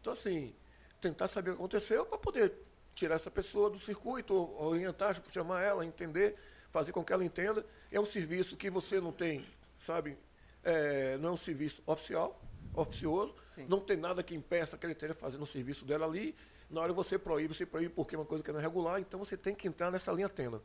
Então, 0.00 0.12
assim, 0.14 0.54
tentar 1.02 1.28
saber 1.28 1.50
o 1.50 1.54
que 1.54 1.58
aconteceu 1.58 2.06
para 2.06 2.16
poder 2.18 2.54
tirar 2.96 3.16
essa 3.16 3.30
pessoa 3.30 3.68
do 3.68 3.78
circuito, 3.78 4.34
orientar, 4.58 5.22
chamar 5.30 5.62
ela, 5.62 5.84
entender, 5.84 6.34
fazer 6.70 6.92
com 6.92 7.04
que 7.04 7.12
ela 7.12 7.24
entenda. 7.24 7.64
É 7.92 8.00
um 8.00 8.06
serviço 8.06 8.56
que 8.56 8.70
você 8.70 9.00
não 9.00 9.12
tem, 9.12 9.46
sabe? 9.78 10.18
É, 10.64 11.18
não 11.18 11.28
é 11.28 11.32
um 11.32 11.36
serviço 11.36 11.82
oficial, 11.86 12.40
oficioso. 12.74 13.34
Sim. 13.54 13.66
Não 13.68 13.80
tem 13.80 13.98
nada 13.98 14.22
que 14.22 14.34
impeça 14.34 14.78
que 14.78 14.86
ele 14.86 14.94
esteja 14.94 15.14
fazendo 15.14 15.42
o 15.42 15.46
serviço 15.46 15.84
dela 15.84 16.06
ali. 16.06 16.34
Na 16.70 16.80
hora 16.80 16.92
você 16.92 17.18
proíbe, 17.18 17.54
você 17.54 17.66
proíbe 17.66 17.90
porque 17.90 18.16
é 18.16 18.18
uma 18.18 18.24
coisa 18.24 18.42
que 18.42 18.50
não 18.50 18.58
é 18.58 18.62
regular, 18.62 18.98
então 18.98 19.20
você 19.20 19.36
tem 19.36 19.54
que 19.54 19.68
entrar 19.68 19.90
nessa 19.90 20.10
linha 20.10 20.28
tênue. 20.28 20.60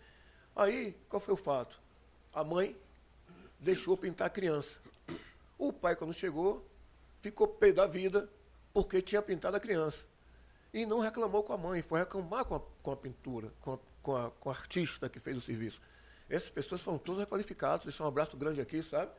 Aí, 0.56 0.96
qual 1.10 1.20
foi 1.20 1.34
o 1.34 1.38
fato? 1.38 1.80
A 2.34 2.44
mãe 2.44 2.76
deixou 3.60 3.96
pintar 3.98 4.28
a 4.28 4.30
criança. 4.30 4.80
O 5.58 5.72
pai, 5.72 5.98
quando 5.98 6.14
chegou, 6.14 6.66
ficou 7.22 7.48
pé 7.48 7.74
da 7.74 7.86
vida 7.86 8.28
porque 8.74 9.02
tinha 9.02 9.22
pintado 9.22 9.58
a 9.58 9.60
criança. 9.60 10.04
E 10.74 10.86
não 10.86 11.00
reclamou 11.00 11.44
com 11.44 11.54
a 11.54 11.58
mãe, 11.58 11.82
foi 11.82 12.00
reclamar 12.00 12.46
com 12.46 12.56
a, 12.56 12.62
com 12.82 12.92
a 12.92 12.96
pintura, 12.96 13.52
com 13.60 13.74
a, 13.74 13.80
com, 14.02 14.16
a, 14.16 14.32
com 14.32 14.50
a 14.50 14.54
artista 14.54 15.10
que 15.10 15.20
fez 15.20 15.38
o 15.38 15.42
serviço. 15.42 15.82
Essas 16.30 16.50
pessoas 16.50 16.82
foram 16.82 16.98
todas 16.98 17.22
requalificadas, 17.22 17.84
deixar 17.84 18.06
um 18.06 18.08
abraço 18.08 18.38
grande 18.38 18.62
aqui, 18.62 18.82
sabe? 18.82 19.12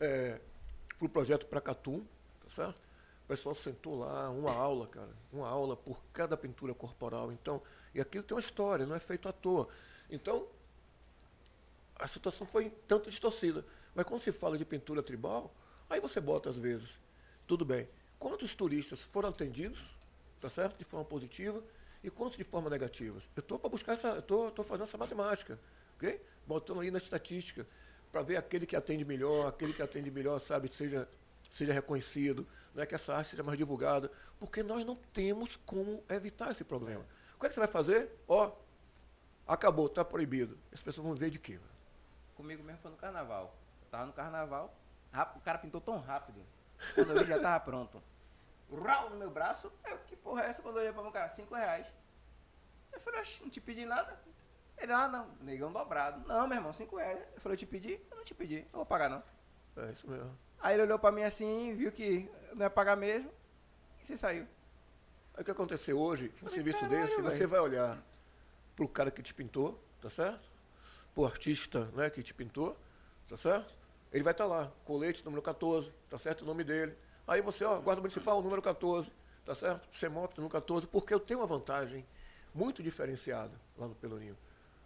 É, 0.00 0.40
para 0.98 1.06
o 1.06 1.08
projeto 1.08 1.46
Pracatum, 1.46 2.04
tá 2.42 2.50
certo? 2.50 2.76
O 3.24 3.28
pessoal 3.28 3.54
sentou 3.54 4.00
lá, 4.00 4.30
uma 4.30 4.52
aula, 4.52 4.86
cara, 4.88 5.10
uma 5.32 5.48
aula 5.48 5.76
por 5.76 6.02
cada 6.12 6.36
pintura 6.36 6.74
corporal. 6.74 7.32
Então, 7.32 7.62
e 7.94 8.00
aquilo 8.00 8.24
tem 8.24 8.36
uma 8.36 8.40
história, 8.40 8.86
não 8.86 8.94
é 8.94 9.00
feito 9.00 9.28
à 9.28 9.32
toa. 9.32 9.68
Então, 10.10 10.46
a 11.98 12.06
situação 12.06 12.46
foi 12.46 12.70
tanto 12.86 13.08
distorcida. 13.08 13.64
Mas 13.94 14.06
quando 14.06 14.20
se 14.20 14.32
fala 14.32 14.58
de 14.58 14.64
pintura 14.64 15.02
tribal, 15.02 15.52
aí 15.88 16.00
você 16.00 16.20
bota 16.20 16.50
às 16.50 16.58
vezes, 16.58 17.00
tudo 17.46 17.64
bem, 17.64 17.88
quantos 18.18 18.54
turistas 18.54 19.00
foram 19.00 19.30
atendidos, 19.30 19.95
tá 20.46 20.50
certo? 20.50 20.78
De 20.78 20.84
forma 20.84 21.04
positiva, 21.04 21.62
e 22.04 22.10
quantos 22.10 22.38
de 22.38 22.44
forma 22.44 22.70
negativa? 22.70 23.20
Eu 23.34 23.40
estou 23.40 23.58
para 23.58 23.68
buscar 23.68 23.94
essa, 23.94 24.18
estou 24.18 24.52
fazendo 24.64 24.84
essa 24.84 24.96
matemática, 24.96 25.58
ok? 25.96 26.20
Botando 26.46 26.80
aí 26.80 26.90
na 26.90 26.98
estatística, 26.98 27.66
para 28.12 28.22
ver 28.22 28.36
aquele 28.36 28.64
que 28.64 28.76
atende 28.76 29.04
melhor, 29.04 29.48
aquele 29.48 29.72
que 29.72 29.82
atende 29.82 30.08
melhor, 30.08 30.38
sabe, 30.38 30.68
seja, 30.68 31.08
seja 31.52 31.72
reconhecido, 31.72 32.46
não 32.72 32.82
é 32.82 32.86
que 32.86 32.94
essa 32.94 33.12
arte 33.12 33.30
seja 33.30 33.42
mais 33.42 33.58
divulgada, 33.58 34.10
porque 34.38 34.62
nós 34.62 34.86
não 34.86 34.94
temos 35.12 35.56
como 35.66 36.04
evitar 36.08 36.52
esse 36.52 36.62
problema. 36.62 37.04
O 37.36 37.40
que, 37.40 37.46
é 37.46 37.48
que 37.48 37.54
você 37.54 37.60
vai 37.60 37.68
fazer? 37.68 38.08
Ó, 38.28 38.52
acabou, 39.48 39.86
está 39.86 40.04
proibido. 40.04 40.56
As 40.72 40.80
pessoas 40.80 41.04
vão 41.04 41.16
ver 41.16 41.30
de 41.30 41.40
quê? 41.40 41.58
Comigo 42.36 42.62
mesmo 42.62 42.80
foi 42.82 42.92
no 42.92 42.96
carnaval. 42.96 43.52
Eu 43.82 43.88
tava 43.90 44.06
no 44.06 44.12
carnaval, 44.12 44.72
o 45.34 45.40
cara 45.40 45.58
pintou 45.58 45.80
tão 45.80 45.98
rápido. 45.98 46.40
Quando 46.94 47.10
eu 47.10 47.24
vi 47.24 47.28
já 47.28 47.40
tava 47.40 47.58
pronto. 47.58 48.00
Rau 48.70 49.10
no 49.10 49.16
meu 49.16 49.30
braço. 49.30 49.72
Eu, 49.84 49.98
que 50.06 50.16
porra 50.16 50.44
é 50.44 50.48
essa? 50.48 50.62
Quando 50.62 50.76
eu 50.76 50.82
olhei 50.82 50.92
pra 50.92 51.02
meu 51.02 51.12
cara, 51.12 51.28
cinco 51.28 51.54
reais. 51.54 51.86
Eu 52.92 53.00
falei, 53.00 53.20
oxe, 53.20 53.42
não 53.42 53.50
te 53.50 53.60
pedi 53.60 53.84
nada. 53.84 54.18
Ele, 54.78 54.92
ah, 54.92 55.08
não, 55.08 55.28
negão 55.40 55.72
dobrado. 55.72 56.26
Não, 56.26 56.46
meu 56.46 56.58
irmão, 56.58 56.72
cinco 56.72 56.96
reais. 56.96 57.18
Eu 57.34 57.40
falei, 57.40 57.54
eu 57.54 57.58
te 57.58 57.66
pedi? 57.66 58.00
Eu 58.10 58.16
não 58.16 58.24
te 58.24 58.34
pedi, 58.34 58.58
eu 58.58 58.76
vou 58.76 58.86
pagar 58.86 59.08
não. 59.08 59.22
É 59.76 59.90
isso 59.90 60.08
mesmo. 60.08 60.36
Aí 60.58 60.74
ele 60.74 60.82
olhou 60.82 60.98
pra 60.98 61.12
mim 61.12 61.22
assim, 61.22 61.74
viu 61.74 61.92
que 61.92 62.28
não 62.54 62.62
ia 62.62 62.70
pagar 62.70 62.96
mesmo, 62.96 63.30
e 64.02 64.06
se 64.06 64.16
saiu. 64.16 64.46
Aí 65.34 65.42
o 65.42 65.44
que 65.44 65.50
aconteceu 65.50 65.98
hoje, 65.98 66.32
um 66.36 66.38
Falei, 66.38 66.54
serviço 66.54 66.80
caralho, 66.80 67.02
desse, 67.02 67.20
você 67.20 67.36
velho. 67.38 67.48
vai 67.48 67.60
olhar 67.60 68.02
pro 68.74 68.88
cara 68.88 69.10
que 69.10 69.22
te 69.22 69.34
pintou, 69.34 69.78
tá 70.00 70.08
certo? 70.08 70.42
Pro 71.14 71.26
artista 71.26 71.84
né, 71.94 72.08
que 72.10 72.22
te 72.22 72.32
pintou, 72.32 72.76
tá 73.28 73.36
certo? 73.36 73.74
Ele 74.12 74.24
vai 74.24 74.32
estar 74.32 74.46
lá, 74.46 74.72
colete 74.84 75.24
número 75.24 75.42
14, 75.42 75.92
tá 76.08 76.18
certo? 76.18 76.42
O 76.42 76.44
nome 76.46 76.64
dele. 76.64 76.96
Aí 77.26 77.40
você, 77.40 77.64
ó, 77.64 77.80
guarda 77.80 78.00
municipal, 78.00 78.40
número 78.40 78.62
14, 78.62 79.10
tá 79.44 79.54
certo? 79.54 79.88
CEMOP 79.96 80.38
no 80.40 80.48
14, 80.48 80.86
porque 80.86 81.12
eu 81.12 81.18
tenho 81.18 81.40
uma 81.40 81.46
vantagem 81.46 82.06
muito 82.54 82.82
diferenciada 82.82 83.52
lá 83.76 83.88
no 83.88 83.94
Pelourinho. 83.94 84.36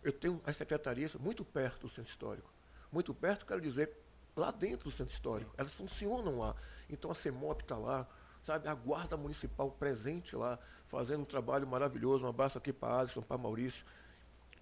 Eu 0.03 0.12
tenho 0.12 0.40
as 0.46 0.57
secretarias 0.57 1.14
muito 1.16 1.44
perto 1.44 1.87
do 1.87 1.88
centro 1.88 2.11
histórico. 2.11 2.50
Muito 2.90 3.12
perto, 3.12 3.44
quero 3.44 3.61
dizer, 3.61 3.94
lá 4.35 4.50
dentro 4.50 4.88
do 4.88 4.90
centro 4.90 5.12
histórico. 5.12 5.53
Elas 5.59 5.74
funcionam 5.74 6.38
lá. 6.38 6.57
Então 6.88 7.11
a 7.11 7.14
CEMOP 7.14 7.62
está 7.62 7.76
lá, 7.76 8.09
sabe? 8.42 8.68
A 8.68 8.74
Guarda 8.74 9.16
Municipal 9.16 9.70
presente 9.70 10.35
lá, 10.35 10.59
fazendo 10.88 11.20
um 11.20 11.26
trabalho 11.26 11.66
maravilhoso. 11.66 12.24
Um 12.24 12.29
abraço 12.29 12.57
aqui 12.57 12.72
para 12.72 13.00
Alisson, 13.00 13.20
para 13.20 13.37
Maurício. 13.37 13.85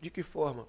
De 0.01 0.11
que 0.11 0.25
forma? 0.25 0.67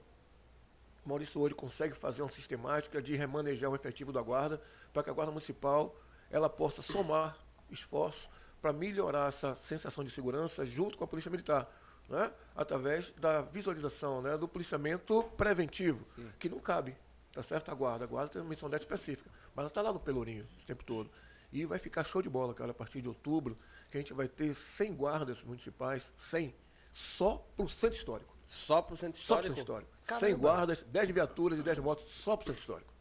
Maurício 1.03 1.41
hoje 1.41 1.55
consegue 1.55 1.95
fazer 1.95 2.21
uma 2.21 2.29
sistemática 2.29 3.01
de 3.01 3.15
remanejar 3.15 3.71
o 3.71 3.75
efetivo 3.75 4.11
da 4.11 4.21
Guarda 4.21 4.61
para 4.93 5.01
que 5.01 5.09
a 5.09 5.13
Guarda 5.13 5.31
Municipal 5.31 5.95
ela 6.29 6.49
possa 6.49 6.81
somar 6.81 7.37
esforços 7.69 8.29
para 8.61 8.73
melhorar 8.73 9.29
essa 9.29 9.55
sensação 9.55 10.03
de 10.03 10.11
segurança 10.11 10.65
junto 10.65 10.97
com 10.97 11.03
a 11.03 11.07
Polícia 11.07 11.31
Militar. 11.31 11.69
Né? 12.09 12.31
através 12.55 13.11
da 13.17 13.41
visualização, 13.41 14.19
né? 14.19 14.35
do 14.35 14.47
policiamento 14.47 15.23
preventivo, 15.37 16.03
Sim. 16.15 16.27
que 16.39 16.49
não 16.49 16.57
cabe, 16.57 16.97
tá 17.31 17.43
certo? 17.43 17.69
A 17.69 17.73
guarda, 17.75 18.03
a 18.03 18.07
guarda 18.07 18.31
tem 18.31 18.41
uma 18.41 18.49
missão 18.49 18.67
específica, 18.73 19.29
mas 19.55 19.59
ela 19.59 19.67
está 19.67 19.81
lá 19.83 19.93
no 19.93 19.99
Pelourinho 19.99 20.47
o 20.63 20.65
tempo 20.65 20.83
todo. 20.83 21.07
E 21.53 21.65
vai 21.65 21.77
ficar 21.77 22.03
show 22.03 22.21
de 22.21 22.27
bola, 22.27 22.53
cara, 22.53 22.71
a 22.71 22.73
partir 22.73 22.99
de 22.99 23.07
outubro, 23.07 23.55
que 23.89 23.97
a 23.97 24.01
gente 24.01 24.11
vai 24.11 24.27
ter 24.27 24.55
100 24.55 24.93
guardas 24.95 25.43
municipais, 25.43 26.11
100, 26.17 26.53
só 26.91 27.45
para 27.55 27.65
o 27.65 27.69
centro 27.69 27.95
histórico. 27.95 28.35
Só 28.47 28.81
para 28.81 28.95
o 28.95 28.97
centro 28.97 29.21
histórico? 29.21 29.47
Só 29.47 29.53
para 29.53 29.61
o 29.61 29.77
centro 29.77 29.83
histórico. 30.05 30.19
100 30.19 30.35
guardas, 30.35 30.81
10 30.81 31.09
viaturas 31.11 31.59
e 31.59 31.61
10 31.61 31.79
motos 31.79 32.11
só 32.11 32.35
para 32.35 32.43
o 32.43 32.47
centro 32.47 32.59
histórico. 32.59 32.93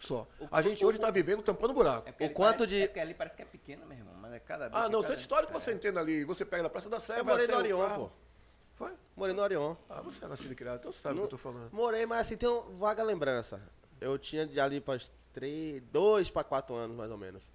Só. 0.00 0.26
O, 0.40 0.48
a 0.50 0.62
gente 0.62 0.84
o, 0.84 0.88
hoje 0.88 0.98
está 0.98 1.10
vivendo 1.10 1.42
tampando 1.42 1.74
buraco. 1.74 2.08
É 2.18 2.26
o 2.26 2.30
quanto 2.30 2.58
parece, 2.58 2.66
de. 2.66 2.82
É 2.82 2.86
porque 2.86 3.00
ali 3.00 3.14
parece 3.14 3.36
que 3.36 3.42
é 3.42 3.44
pequeno, 3.44 3.86
meu 3.86 3.98
irmão. 3.98 4.14
Mas 4.20 4.32
é 4.32 4.40
cada 4.40 4.68
vez. 4.68 4.82
Ah, 4.82 4.88
não, 4.88 5.02
centro 5.02 5.20
histórico 5.20 5.52
você 5.52 5.72
entende 5.72 5.98
ali. 5.98 6.24
Você 6.24 6.44
pega 6.44 6.62
na 6.62 6.70
Praça 6.70 6.88
da 6.88 6.98
Sé, 6.98 7.20
Eu 7.20 7.24
morei 7.24 7.46
no 7.46 7.56
Orion, 7.56 7.90
pô. 7.90 8.10
Foi? 8.74 8.92
Morei 9.14 9.34
no 9.34 9.42
Orion. 9.42 9.76
Ah, 9.88 10.00
você 10.00 10.24
é 10.24 10.28
nascido 10.28 10.52
e 10.52 10.56
criado, 10.56 10.78
então 10.78 10.90
você 10.90 11.00
sabe 11.00 11.16
o 11.16 11.18
que 11.18 11.24
eu 11.24 11.28
tô 11.28 11.38
falando. 11.38 11.70
Morei, 11.70 12.06
mas 12.06 12.20
assim, 12.20 12.36
tem 12.36 12.48
uma 12.48 12.62
vaga 12.78 13.02
lembrança. 13.02 13.60
Eu 14.00 14.18
tinha 14.18 14.46
de 14.46 14.58
ali 14.58 14.80
para 14.80 14.98
três, 15.34 15.82
dois 15.92 16.30
para 16.30 16.42
quatro 16.42 16.74
anos, 16.74 16.96
mais 16.96 17.10
ou 17.10 17.18
menos. 17.18 17.52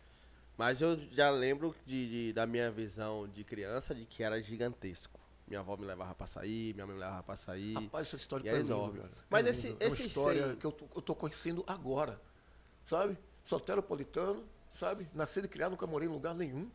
Mas 0.56 0.82
eu 0.82 0.98
já 1.12 1.32
lembro 1.32 1.76
de, 1.86 2.28
de, 2.28 2.34
da 2.34 2.46
minha 2.46 2.70
visão 2.72 3.28
de 3.28 3.44
criança 3.44 3.94
de 3.96 4.06
que 4.06 4.24
era 4.24 4.42
gigantesco. 4.42 5.20
Minha 5.48 5.60
avó 5.60 5.76
me 5.78 5.86
levava 5.86 6.16
pra 6.16 6.26
sair, 6.26 6.74
minha 6.74 6.86
mãe 6.86 6.96
me 6.96 7.02
levava 7.02 7.24
pra 7.24 7.36
sair. 7.36 7.74
Rapaz, 7.74 8.08
essa 8.08 8.16
história 8.16 8.50
é 8.50 8.60
enorme. 8.60 9.00
Lindo, 9.00 9.12
Mas 9.30 9.46
é 9.46 9.50
esse, 9.50 9.68
lindo. 9.68 9.84
É 9.84 9.88
uma 9.88 9.98
história 9.98 10.56
que 10.56 10.66
eu 10.66 10.72
tô, 10.72 10.86
eu 10.96 11.02
tô 11.02 11.16
conhecendo 11.16 11.64
agora, 11.68 12.20
sabe? 12.86 13.18
Soteropolitano, 13.46 14.44
sabe? 14.80 15.08
Nascido 15.14 15.46
e 15.46 15.48
criado, 15.48 15.72
nunca 15.72 15.88
morei 15.88 16.08
em 16.08 16.12
lugar 16.12 16.34
nenhum. 16.34 16.70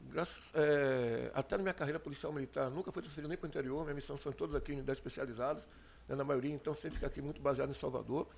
Graças, 0.00 0.50
é, 0.54 1.30
até 1.34 1.56
na 1.56 1.62
minha 1.62 1.74
carreira 1.74 1.98
policial 1.98 2.32
militar, 2.32 2.70
nunca 2.70 2.92
fui 2.92 3.02
transferido 3.02 3.28
nem 3.28 3.36
para 3.36 3.46
o 3.46 3.48
interior, 3.48 3.82
minha 3.82 3.94
missão 3.94 4.16
são 4.16 4.32
todas 4.32 4.54
aqui 4.54 4.72
em 4.72 4.76
unidades 4.76 4.98
especializadas, 4.98 5.66
né, 6.08 6.14
na 6.14 6.24
maioria, 6.24 6.54
então 6.54 6.74
sempre 6.74 6.92
fica 6.92 7.06
aqui 7.06 7.20
muito 7.20 7.40
baseado 7.40 7.70
em 7.70 7.74
Salvador. 7.74 8.28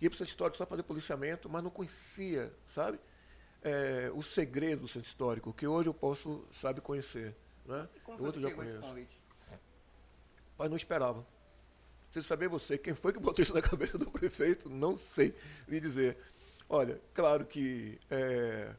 Ia 0.00 0.10
para 0.10 0.16
o 0.16 0.18
centro 0.18 0.30
histórico 0.30 0.58
só 0.58 0.66
fazer 0.66 0.82
policiamento, 0.82 1.48
mas 1.48 1.62
não 1.62 1.70
conhecia, 1.70 2.52
sabe? 2.74 3.00
É, 3.62 4.10
o 4.14 4.22
segredo 4.22 4.82
do 4.82 4.88
centro 4.88 5.08
histórico, 5.08 5.52
que 5.54 5.66
hoje 5.66 5.88
eu 5.88 5.94
posso, 5.94 6.46
sabe, 6.52 6.82
conhecer. 6.82 7.34
Né? 7.64 7.88
E 7.94 8.00
como 8.00 8.22
Outros 8.22 8.42
já 8.42 8.50
conheço. 8.50 8.78
convite? 8.80 9.18
Mas 10.58 10.68
não 10.68 10.76
esperava. 10.76 11.26
Preciso 12.14 12.28
saber 12.28 12.46
você, 12.46 12.78
quem 12.78 12.94
foi 12.94 13.12
que 13.12 13.18
botou 13.18 13.42
isso 13.42 13.52
na 13.52 13.60
cabeça 13.60 13.98
do 13.98 14.08
prefeito? 14.08 14.70
Não 14.70 14.96
sei 14.96 15.34
lhe 15.66 15.80
dizer. 15.80 16.16
Olha, 16.68 17.00
claro 17.12 17.44
que 17.44 17.98
é, 18.08 18.72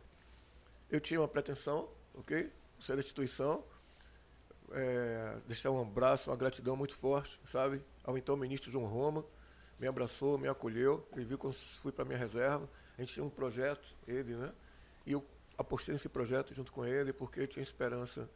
eu 0.89 1.01
tinha 1.01 1.19
uma 1.19 1.27
pretensão, 1.27 1.89
ok? 2.13 2.49
Ser 2.79 2.93
da 2.93 3.01
instituição, 3.01 3.61
é, 4.71 5.37
deixar 5.45 5.69
um 5.69 5.81
abraço, 5.81 6.29
uma 6.29 6.37
gratidão 6.37 6.77
muito 6.77 6.95
forte, 6.95 7.37
sabe? 7.45 7.83
Ao 8.05 8.17
então 8.17 8.37
ministro 8.37 8.71
João 8.71 8.85
Roma, 8.85 9.25
me 9.77 9.85
abraçou, 9.85 10.37
me 10.37 10.47
acolheu, 10.47 11.05
ele 11.11 11.25
viu 11.25 11.37
quando 11.37 11.55
fui 11.55 11.91
para 11.91 12.05
minha 12.05 12.17
reserva. 12.17 12.69
A 12.97 13.01
gente 13.01 13.15
tinha 13.15 13.25
um 13.25 13.29
projeto, 13.29 13.85
ele, 14.07 14.33
né? 14.33 14.53
E 15.05 15.11
eu 15.11 15.21
apostei 15.57 15.93
nesse 15.93 16.07
projeto 16.07 16.53
junto 16.53 16.71
com 16.71 16.85
ele 16.85 17.11
porque 17.11 17.41
eu 17.41 17.47
tinha 17.47 17.63
esperança. 17.63 18.29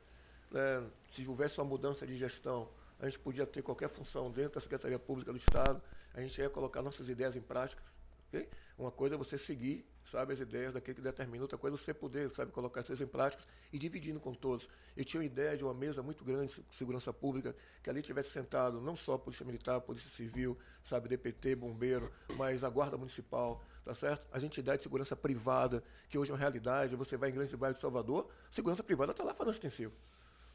Né? 0.51 0.83
Se 1.09 1.25
houvesse 1.25 1.57
uma 1.57 1.65
mudança 1.65 2.05
de 2.05 2.17
gestão, 2.17 2.67
a 2.99 3.05
gente 3.05 3.19
podia 3.19 3.45
ter 3.45 3.61
qualquer 3.61 3.89
função 3.89 4.29
dentro 4.29 4.55
da 4.55 4.61
Secretaria 4.61 4.99
Pública 4.99 5.31
do 5.31 5.37
Estado, 5.37 5.81
a 6.13 6.21
gente 6.21 6.39
ia 6.39 6.49
colocar 6.49 6.81
nossas 6.81 7.07
ideias 7.07 7.35
em 7.35 7.41
prática. 7.41 7.81
Okay? 8.27 8.47
Uma 8.77 8.91
coisa 8.91 9.15
é 9.15 9.17
você 9.17 9.37
seguir, 9.37 9.85
sabe, 10.09 10.33
as 10.33 10.39
ideias 10.39 10.73
daquele 10.73 10.95
que 10.95 11.01
determina, 11.01 11.43
outra 11.43 11.57
coisa 11.57 11.75
é 11.75 11.79
você 11.79 11.93
poder, 11.93 12.29
sabe, 12.29 12.51
colocar 12.51 12.81
as 12.81 12.87
coisas 12.87 13.05
em 13.05 13.09
prática 13.09 13.43
e 13.71 13.79
dividindo 13.79 14.19
com 14.19 14.33
todos. 14.33 14.67
Eu 14.95 15.05
tinha 15.05 15.19
uma 15.19 15.25
ideia 15.25 15.57
de 15.57 15.63
uma 15.63 15.73
mesa 15.73 16.03
muito 16.03 16.23
grande 16.23 16.53
de 16.53 16.77
segurança 16.77 17.13
pública, 17.13 17.55
que 17.81 17.89
ali 17.89 18.01
tivesse 18.01 18.31
sentado 18.31 18.81
não 18.81 18.95
só 18.95 19.13
a 19.13 19.19
Polícia 19.19 19.45
Militar, 19.45 19.79
Polícia 19.81 20.09
Civil, 20.09 20.57
sabe, 20.83 21.07
DPT, 21.07 21.55
Bombeiro, 21.55 22.11
mas 22.35 22.63
a 22.63 22.69
Guarda 22.69 22.97
Municipal, 22.97 23.63
tá 23.85 23.93
certo? 23.93 24.27
As 24.31 24.43
entidades 24.43 24.79
de 24.79 24.83
segurança 24.83 25.15
privada, 25.15 25.83
que 26.09 26.17
hoje 26.17 26.31
é 26.31 26.33
uma 26.33 26.39
realidade, 26.39 26.95
você 26.95 27.15
vai 27.15 27.29
em 27.29 27.33
grandes 27.33 27.55
bairros 27.55 27.77
de 27.77 27.81
Salvador, 27.81 28.29
segurança 28.51 28.83
privada 28.83 29.11
está 29.11 29.23
lá 29.23 29.33
fazendo 29.33 29.53
extensivo 29.53 29.93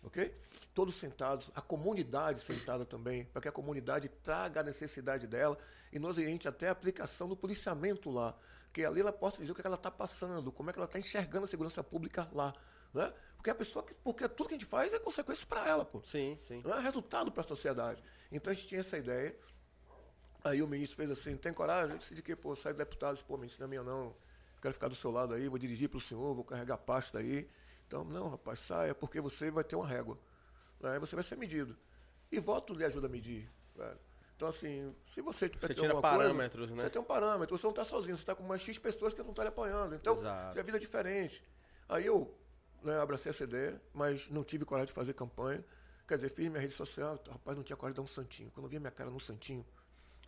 ok? 0.05 0.35
Todos 0.75 0.97
sentados, 0.97 1.51
a 1.55 1.61
comunidade 1.61 2.41
sentada 2.41 2.85
também, 2.85 3.25
para 3.27 3.43
que 3.43 3.49
a 3.49 3.53
comunidade 3.53 4.09
traga 4.09 4.61
a 4.61 4.63
necessidade 4.63 5.27
dela 5.27 5.59
e 5.93 5.99
nos 5.99 6.19
oriente 6.19 6.49
até 6.49 6.69
a 6.69 6.73
aplicação 6.73 7.29
do 7.29 7.37
policiamento 7.37 8.11
lá, 8.11 8.37
que 8.73 8.85
ali 8.85 9.01
ela 9.01 9.13
possa 9.13 9.39
dizer 9.39 9.53
o 9.53 9.55
que 9.55 9.65
ela 9.65 9.77
está 9.77 9.91
passando, 9.91 10.51
como 10.51 10.71
é 10.71 10.73
que 10.73 10.79
ela 10.79 10.87
está 10.87 10.99
enxergando 10.99 11.45
a 11.45 11.49
segurança 11.49 11.83
pública 11.83 12.29
lá, 12.33 12.53
né? 12.93 13.13
Porque 13.37 13.51
a 13.51 13.55
pessoa, 13.55 13.85
porque 14.03 14.27
tudo 14.29 14.49
que 14.49 14.55
a 14.55 14.59
gente 14.59 14.69
faz 14.69 14.93
é 14.93 14.99
consequência 14.99 15.47
para 15.47 15.69
ela, 15.69 15.85
pô. 15.85 16.01
Sim, 16.03 16.39
sim. 16.43 16.63
Não 16.65 16.75
é 16.75 16.81
resultado 16.81 17.31
para 17.31 17.43
a 17.43 17.47
sociedade. 17.47 18.03
Então 18.33 18.51
a 18.51 18.55
gente 18.55 18.67
tinha 18.67 18.81
essa 18.81 18.97
ideia. 18.97 19.37
Aí 20.43 20.63
o 20.63 20.67
ministro 20.67 20.97
fez 20.97 21.11
assim, 21.11 21.37
tem 21.37 21.53
coragem? 21.53 21.93
Eu 21.93 21.99
disse 21.99 22.15
de 22.15 22.23
que, 22.23 22.35
pô, 22.35 22.57
sai 22.57 22.73
deputado, 22.73 23.23
pô, 23.25 23.37
ministro, 23.37 23.61
não 23.61 23.67
é 23.67 23.69
minha 23.69 23.83
não. 23.83 24.15
Quero 24.61 24.73
ficar 24.73 24.89
do 24.89 24.95
seu 24.95 25.11
lado 25.11 25.35
aí, 25.35 25.47
vou 25.47 25.59
dirigir 25.59 25.91
para 25.91 25.99
o 25.99 26.01
senhor, 26.01 26.35
vou 26.35 26.43
carregar 26.43 26.79
pasta 26.79 27.19
aí. 27.19 27.47
Então, 27.87 28.05
não, 28.05 28.29
rapaz, 28.29 28.61
saia, 28.61 28.95
porque 28.95 29.21
você 29.21 29.51
vai 29.51 29.65
ter 29.65 29.77
uma 29.77 29.87
régua. 29.87 30.19
Né? 30.81 30.99
Você 30.99 31.15
vai 31.15 31.25
ser 31.25 31.37
medido. 31.37 31.77
E 32.31 32.41
voto 32.41 32.75
lhe 32.75 32.85
ajuda 32.85 33.07
a 33.07 33.11
medir. 33.11 33.51
Velho. 33.75 33.99
Então, 34.37 34.49
assim, 34.49 34.95
se 35.15 35.21
você 35.21 35.49
tiver 35.49 35.69
você 35.69 35.75
tira 35.75 36.01
parâmetros, 36.01 36.69
coisa, 36.69 36.75
né? 36.75 36.83
Você 36.83 36.91
tem 36.91 37.01
um 37.01 37.05
parâmetro, 37.05 37.57
você 37.57 37.65
não 37.65 37.71
está 37.71 37.85
sozinho, 37.85 38.17
você 38.17 38.23
está 38.23 38.35
com 38.35 38.43
mais 38.43 38.63
X 38.63 38.79
pessoas 38.79 39.15
que 39.15 39.23
não 39.23 39.31
estão 39.31 39.45
lhe 39.45 39.49
apoiando. 39.49 39.95
Então, 39.95 40.17
a 40.27 40.53
vida 40.63 40.77
é 40.77 40.81
diferente. 40.81 41.45
Aí 41.89 42.05
eu 42.07 42.37
né, 42.83 42.99
abracei 42.99 43.31
essa 43.31 43.45
ideia, 43.45 43.81
mas 43.93 44.29
não 44.29 44.43
tive 44.43 44.65
coragem 44.65 44.89
de 44.89 44.93
fazer 44.93 45.15
campanha. 45.15 45.65
Quer 46.07 46.17
dizer, 46.17 46.31
fiz 46.31 46.49
minha 46.49 46.61
rede 46.61 46.75
social, 46.75 47.19
rapaz, 47.31 47.57
não 47.57 47.65
tinha 47.65 47.77
coragem 47.77 47.95
de 47.95 47.97
dar 47.97 48.03
um 48.03 48.07
santinho. 48.07 48.51
Quando 48.51 48.67
eu 48.67 48.71
via 48.71 48.81
minha 48.81 48.91
cara 48.91 49.09
no 49.09 49.21
santinho, 49.21 49.65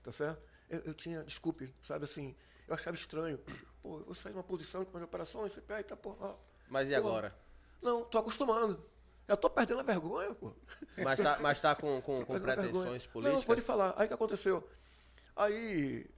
tá 0.03 0.13
certo? 0.13 0.41
Eu, 0.71 0.81
eu 0.81 0.95
tinha, 0.95 1.23
desculpe, 1.25 1.75
sabe 1.83 2.05
assim, 2.05 2.35
eu 2.67 2.75
achava 2.75 2.97
estranho. 2.97 3.39
Pô, 3.83 4.03
eu 4.07 4.15
saí 4.15 4.33
de 4.33 4.39
uma 4.39 4.45
posição 4.45 4.85
de 4.85 5.03
operações, 5.03 5.53
você 5.53 5.61
pega, 5.61 5.85
tá, 5.85 5.97
pô, 5.97 6.17
Mas 6.69 6.89
e 6.89 6.93
pô, 6.93 6.97
agora? 6.97 7.37
Não, 7.83 8.05
tô 8.05 8.19
acostumando. 8.19 8.83
Eu 9.29 9.37
tô 9.37 9.51
perdendo 9.51 9.81
a 9.81 9.83
vergonha, 9.83 10.35
pô. 10.35 10.53
Mas 10.97 11.21
tá, 11.21 11.39
mas 11.41 11.61
tá 11.61 11.75
com, 11.75 12.01
com, 12.01 12.25
com 12.25 12.41
pretensões 12.41 13.07
políticas? 13.07 13.41
Não, 13.41 13.47
pode 13.47 13.61
falar. 13.61 13.95
Aí 13.97 14.05
o 14.05 14.09
que 14.09 14.15
aconteceu? 14.15 14.69
Aí 15.35 16.09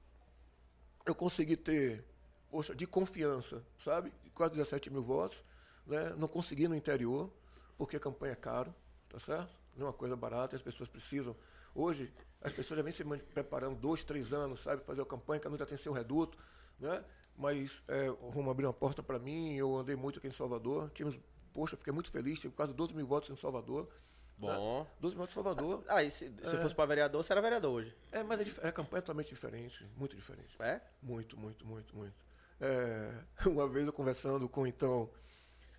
eu 1.06 1.14
consegui 1.14 1.56
ter, 1.56 2.04
poxa, 2.50 2.74
de 2.74 2.86
confiança, 2.86 3.64
sabe? 3.78 4.12
Quase 4.34 4.54
17 4.54 4.90
mil 4.90 5.02
votos. 5.02 5.42
Né? 5.86 6.12
Não 6.18 6.28
consegui 6.28 6.68
no 6.68 6.76
interior, 6.76 7.32
porque 7.78 7.98
campanha 7.98 8.34
é 8.34 8.36
caro, 8.36 8.74
tá 9.08 9.18
certo? 9.18 9.50
Não 9.74 9.86
é 9.86 9.88
uma 9.88 9.96
coisa 9.96 10.14
barata, 10.14 10.54
as 10.54 10.62
pessoas 10.62 10.88
precisam. 10.88 11.34
Hoje, 11.74 12.12
as 12.42 12.52
pessoas 12.52 12.76
já 12.76 12.82
vêm 12.82 12.92
se 12.92 13.04
preparando 13.32 13.76
dois, 13.76 14.04
três 14.04 14.32
anos, 14.32 14.60
sabe? 14.60 14.84
Fazer 14.84 15.00
a 15.00 15.06
campanha, 15.06 15.40
cada 15.40 15.54
um 15.54 15.58
já 15.58 15.64
tem 15.64 15.78
seu 15.78 15.92
reduto, 15.92 16.36
né? 16.78 17.02
Mas 17.36 17.82
é, 17.88 18.10
o 18.10 18.28
Rumo 18.28 18.50
abriu 18.50 18.68
uma 18.68 18.74
porta 18.74 19.02
para 19.02 19.18
mim, 19.18 19.54
eu 19.54 19.76
andei 19.76 19.96
muito 19.96 20.18
aqui 20.18 20.28
em 20.28 20.32
Salvador, 20.32 20.90
tínhamos 20.90 21.18
poxa, 21.58 21.76
fiquei 21.76 21.92
muito 21.92 22.08
feliz, 22.12 22.38
tive 22.38 22.54
quase 22.54 22.72
12 22.72 22.94
mil 22.94 23.04
votos 23.04 23.28
em 23.30 23.34
Salvador. 23.34 23.88
Bom. 24.36 24.82
Né? 24.82 24.86
12 25.00 25.16
mil 25.16 25.26
votos 25.26 25.32
em 25.32 25.42
Salvador. 25.42 25.82
Ah, 25.88 26.04
e 26.04 26.10
se, 26.12 26.28
se 26.28 26.54
é. 26.54 26.62
fosse 26.62 26.72
para 26.72 26.86
vereador, 26.86 27.24
você 27.24 27.32
era 27.32 27.42
vereador 27.42 27.72
hoje. 27.72 27.92
É, 28.12 28.22
mas 28.22 28.40
é, 28.40 28.68
é 28.68 28.70
campanha 28.70 29.02
totalmente 29.02 29.28
diferente, 29.28 29.84
muito 29.96 30.14
diferente. 30.14 30.54
É? 30.60 30.80
Muito, 31.02 31.36
muito, 31.36 31.66
muito, 31.66 31.96
muito. 31.96 32.14
É, 32.60 33.12
uma 33.50 33.68
vez 33.68 33.88
eu 33.88 33.92
conversando 33.92 34.48
com 34.48 34.68
então, 34.68 35.10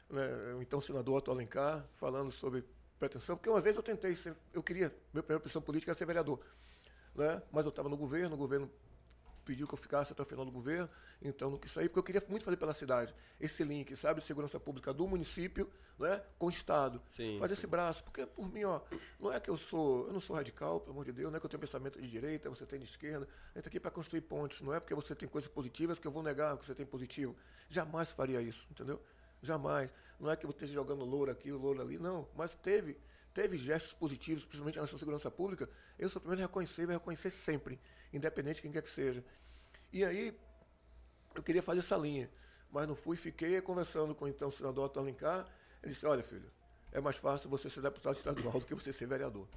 né, 0.10 0.54
o 0.58 0.62
então 0.62 0.82
senador 0.82 1.16
Otto 1.18 1.32
Alencar, 1.32 1.88
falando 1.96 2.30
sobre 2.30 2.66
pretensão, 3.00 3.38
porque 3.38 3.50
uma 3.50 3.62
vez 3.62 3.78
eu 3.78 3.84
tentei, 3.84 4.18
ser, 4.18 4.36
eu 4.52 4.62
queria, 4.62 4.94
minha 5.14 5.24
primeira 5.24 5.42
opção 5.42 5.62
política 5.62 5.94
era 5.94 5.98
ser 5.98 6.06
vereador. 6.06 6.42
Né? 7.16 7.42
Mas 7.54 7.64
eu 7.64 7.70
estava 7.70 7.88
no 7.88 7.96
governo, 7.96 8.36
o 8.36 8.38
governo 8.38 8.70
pediu 9.50 9.68
que 9.68 9.74
eu 9.74 9.78
ficasse 9.80 10.12
até 10.12 10.22
o 10.22 10.26
final 10.28 10.46
do 10.46 10.52
governo, 10.52 10.88
então 11.20 11.50
não 11.50 11.58
quis 11.58 11.72
sair, 11.72 11.90
porque 11.90 11.98
eu 11.98 12.04
queria 12.04 12.24
muito 12.30 12.44
fazer 12.46 12.56
pela 12.56 12.72
cidade. 12.72 13.16
Esse 13.42 13.64
link, 13.64 13.96
sabe, 13.96 14.22
de 14.22 14.28
segurança 14.28 14.60
pública 14.60 14.94
do 14.94 15.08
município 15.08 15.68
né, 15.98 16.22
com 16.38 16.46
o 16.46 16.50
Estado. 16.52 17.02
Sim, 17.10 17.40
fazer 17.40 17.56
sim. 17.56 17.62
esse 17.62 17.68
braço. 17.68 18.04
Porque, 18.04 18.28
por 18.28 18.48
mim, 18.48 18.64
ó, 18.66 18.80
não 19.20 19.34
é 19.34 19.40
que 19.40 19.50
eu 19.50 19.58
sou, 19.58 20.06
eu 20.06 20.14
não 20.14 20.22
sou 20.22 20.36
radical, 20.36 20.80
pelo 20.82 20.92
amor 20.92 21.06
de 21.06 21.14
Deus, 21.14 21.32
não 21.32 21.38
é 21.38 21.40
que 21.40 21.48
eu 21.48 21.50
tenho 21.50 21.60
pensamento 21.60 22.00
de 22.00 22.08
direita, 22.08 22.48
você 22.48 22.64
tem 22.64 22.78
de 22.78 22.86
esquerda. 22.86 23.26
A 23.26 23.48
gente 23.48 23.58
está 23.58 23.70
aqui 23.70 23.80
para 23.80 23.90
construir 23.90 24.22
pontes, 24.22 24.62
não 24.62 24.72
é 24.72 24.80
porque 24.80 24.94
você 24.94 25.16
tem 25.16 25.28
coisas 25.28 25.50
positivas 25.50 25.98
que 25.98 26.06
eu 26.06 26.12
vou 26.12 26.22
negar 26.22 26.56
que 26.56 26.64
você 26.64 26.76
tem 26.76 26.86
positivo. 26.86 27.36
Jamais 27.72 28.10
faria 28.12 28.40
isso, 28.40 28.68
entendeu? 28.70 29.02
Jamais. 29.42 29.90
Não 30.20 30.30
é 30.30 30.36
que 30.36 30.46
eu 30.46 30.52
esteja 30.52 30.74
jogando 30.74 31.04
louro 31.04 31.32
aqui, 31.32 31.52
louro 31.52 31.82
ali, 31.82 31.98
não. 31.98 32.28
Mas 32.36 32.54
teve, 32.54 32.96
teve 33.34 33.58
gestos 33.58 33.94
positivos, 33.94 34.44
principalmente 34.44 34.80
na 34.80 34.88
sua 34.88 35.00
segurança 35.00 35.30
pública. 35.30 35.70
Eu 35.98 36.10
sou 36.10 36.20
o 36.20 36.22
primeiro 36.22 36.44
a 36.44 36.48
reconhecer 36.48 36.84
e 36.84 36.86
vou 36.86 36.94
reconhecer 36.94 37.30
sempre, 37.30 37.80
independente 38.12 38.56
de 38.56 38.62
quem 38.64 38.72
quer 38.72 38.82
que 38.82 38.90
seja. 38.90 39.24
E 39.92 40.04
aí, 40.04 40.38
eu 41.36 41.44
queria 41.44 41.64
fazer 41.64 41.80
essa 41.80 41.98
linha, 41.98 42.30
mas 42.72 42.88
não 42.88 42.96
fui. 42.96 43.18
Fiquei 43.18 43.62
conversando 43.62 44.14
com 44.14 44.28
então, 44.28 44.50
o 44.50 44.52
senador 44.52 44.86
Otto 44.86 45.00
Alencar. 45.00 45.48
Ele 45.82 45.94
disse: 45.94 46.06
Olha, 46.06 46.24
filho, 46.24 46.52
é 46.92 47.00
mais 47.00 47.18
fácil 47.18 47.50
você 47.50 47.70
ser 47.70 47.82
deputado 47.82 48.16
estadual 48.16 48.60
do 48.60 48.66
que 48.66 48.74
você 48.74 48.92
ser 48.92 49.08
vereador. 49.08 49.48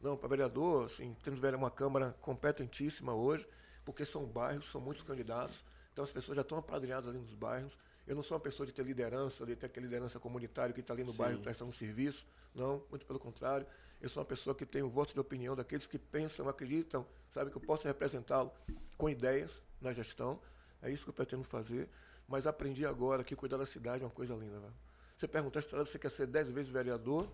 Não, 0.00 0.16
para 0.16 0.28
vereador, 0.28 0.86
assim, 0.86 1.14
temos 1.22 1.40
uma 1.54 1.70
Câmara 1.70 2.16
competentíssima 2.20 3.14
hoje, 3.14 3.46
porque 3.84 4.04
são 4.04 4.24
bairros, 4.24 4.70
são 4.70 4.80
muitos 4.80 5.02
candidatos, 5.02 5.62
então 5.92 6.02
as 6.02 6.10
pessoas 6.10 6.36
já 6.36 6.42
estão 6.42 6.58
apadrinhadas 6.58 7.08
ali 7.08 7.18
nos 7.18 7.34
bairros. 7.34 7.76
Eu 8.06 8.16
não 8.16 8.22
sou 8.22 8.36
uma 8.36 8.42
pessoa 8.42 8.66
de 8.66 8.72
ter 8.72 8.84
liderança, 8.84 9.46
de 9.46 9.54
ter 9.54 9.66
aquela 9.66 9.86
liderança 9.86 10.18
comunitária 10.18 10.72
que 10.72 10.80
está 10.80 10.92
ali 10.92 11.04
no 11.04 11.12
Sim. 11.12 11.18
bairro 11.18 11.40
prestando 11.40 11.72
serviço. 11.72 12.26
Não, 12.54 12.82
muito 12.90 13.06
pelo 13.06 13.18
contrário. 13.18 13.66
Eu 14.00 14.08
sou 14.08 14.22
uma 14.22 14.26
pessoa 14.26 14.54
que 14.54 14.64
tem 14.64 14.82
o 14.82 14.88
voto 14.88 15.12
de 15.12 15.20
opinião 15.20 15.54
daqueles 15.54 15.86
que 15.86 15.98
pensam, 15.98 16.48
acreditam, 16.48 17.06
sabe, 17.30 17.50
que 17.50 17.56
eu 17.56 17.60
posso 17.60 17.86
representá-lo 17.86 18.50
com 18.96 19.08
ideias 19.08 19.62
na 19.80 19.92
gestão. 19.92 20.40
É 20.82 20.90
isso 20.90 21.04
que 21.04 21.10
eu 21.10 21.14
pretendo 21.14 21.44
fazer. 21.44 21.88
Mas 22.26 22.46
aprendi 22.46 22.86
agora 22.86 23.22
que 23.22 23.36
cuidar 23.36 23.58
da 23.58 23.66
cidade 23.66 24.02
é 24.02 24.06
uma 24.06 24.12
coisa 24.12 24.34
linda. 24.34 24.58
Velho. 24.58 24.72
Você 25.16 25.28
pergunta 25.28 25.58
a 25.58 25.60
história, 25.60 25.84
você 25.84 25.98
quer 25.98 26.10
ser 26.10 26.26
dez 26.26 26.48
vezes 26.48 26.70
vereador, 26.70 27.30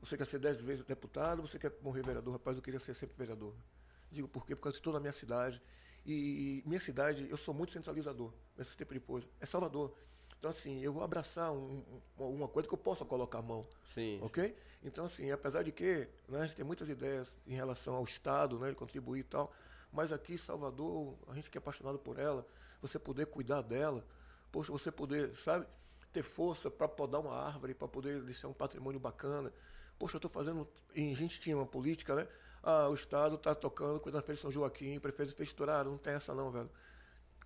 você 0.00 0.16
quer 0.16 0.26
ser 0.26 0.38
dez 0.38 0.60
vezes 0.60 0.84
deputado, 0.84 1.40
você 1.40 1.58
quer 1.58 1.72
morrer 1.80 2.02
vereador? 2.02 2.34
Rapaz, 2.34 2.56
eu 2.56 2.62
queria 2.62 2.78
ser 2.80 2.94
sempre 2.94 3.16
vereador. 3.16 3.54
Digo 4.10 4.28
por 4.28 4.46
quê? 4.46 4.54
Porque 4.54 4.68
eu 4.68 4.72
estou 4.72 4.92
na 4.92 5.00
minha 5.00 5.12
cidade. 5.12 5.62
E 6.10 6.62
minha 6.64 6.80
cidade, 6.80 7.28
eu 7.28 7.36
sou 7.36 7.52
muito 7.52 7.74
centralizador 7.74 8.32
nesse 8.56 8.74
tempo 8.74 8.94
de 8.94 9.00
coisa. 9.00 9.26
É 9.38 9.44
Salvador. 9.44 9.94
Então, 10.38 10.50
assim, 10.50 10.80
eu 10.80 10.90
vou 10.90 11.02
abraçar 11.02 11.52
um, 11.52 11.84
uma 12.16 12.48
coisa 12.48 12.66
que 12.66 12.72
eu 12.72 12.78
possa 12.78 13.04
colocar 13.04 13.40
a 13.40 13.42
mão. 13.42 13.66
Sim. 13.84 14.18
Ok? 14.22 14.48
Sim. 14.48 14.54
Então, 14.82 15.04
assim, 15.04 15.30
apesar 15.30 15.62
de 15.62 15.70
que 15.70 16.08
né, 16.26 16.40
a 16.40 16.46
gente 16.46 16.56
tem 16.56 16.64
muitas 16.64 16.88
ideias 16.88 17.28
em 17.46 17.54
relação 17.54 17.94
ao 17.94 18.04
Estado, 18.04 18.58
né, 18.58 18.70
de 18.70 18.74
contribuir 18.74 19.20
e 19.20 19.24
tal, 19.24 19.52
mas 19.92 20.10
aqui, 20.10 20.38
Salvador, 20.38 21.14
a 21.28 21.34
gente 21.34 21.50
que 21.50 21.58
é 21.58 21.60
apaixonado 21.60 21.98
por 21.98 22.18
ela, 22.18 22.46
você 22.80 22.98
poder 22.98 23.26
cuidar 23.26 23.60
dela, 23.60 24.02
poxa, 24.50 24.72
você 24.72 24.90
poder, 24.90 25.34
sabe, 25.36 25.66
ter 26.10 26.22
força 26.22 26.70
para 26.70 26.88
podar 26.88 27.20
uma 27.20 27.34
árvore, 27.34 27.74
para 27.74 27.86
poder 27.86 28.22
deixar 28.22 28.48
um 28.48 28.54
patrimônio 28.54 28.98
bacana. 28.98 29.52
Poxa, 29.98 30.16
eu 30.16 30.18
estou 30.18 30.30
fazendo. 30.30 30.66
A 30.94 30.98
gente 30.98 31.38
tinha 31.38 31.54
uma 31.54 31.66
política, 31.66 32.14
né? 32.14 32.26
Ah, 32.70 32.86
o 32.86 32.92
Estado 32.92 33.36
está 33.36 33.54
tocando, 33.54 33.98
cuidando 33.98 34.20
da 34.20 34.26
Feira 34.26 34.36
de 34.36 34.42
São 34.42 34.52
Joaquim, 34.52 34.98
o 34.98 35.00
prefeito 35.00 35.34
fez 35.34 35.48
estourar, 35.48 35.86
não 35.86 35.96
tem 35.96 36.12
essa 36.12 36.34
não, 36.34 36.50
velho. 36.50 36.68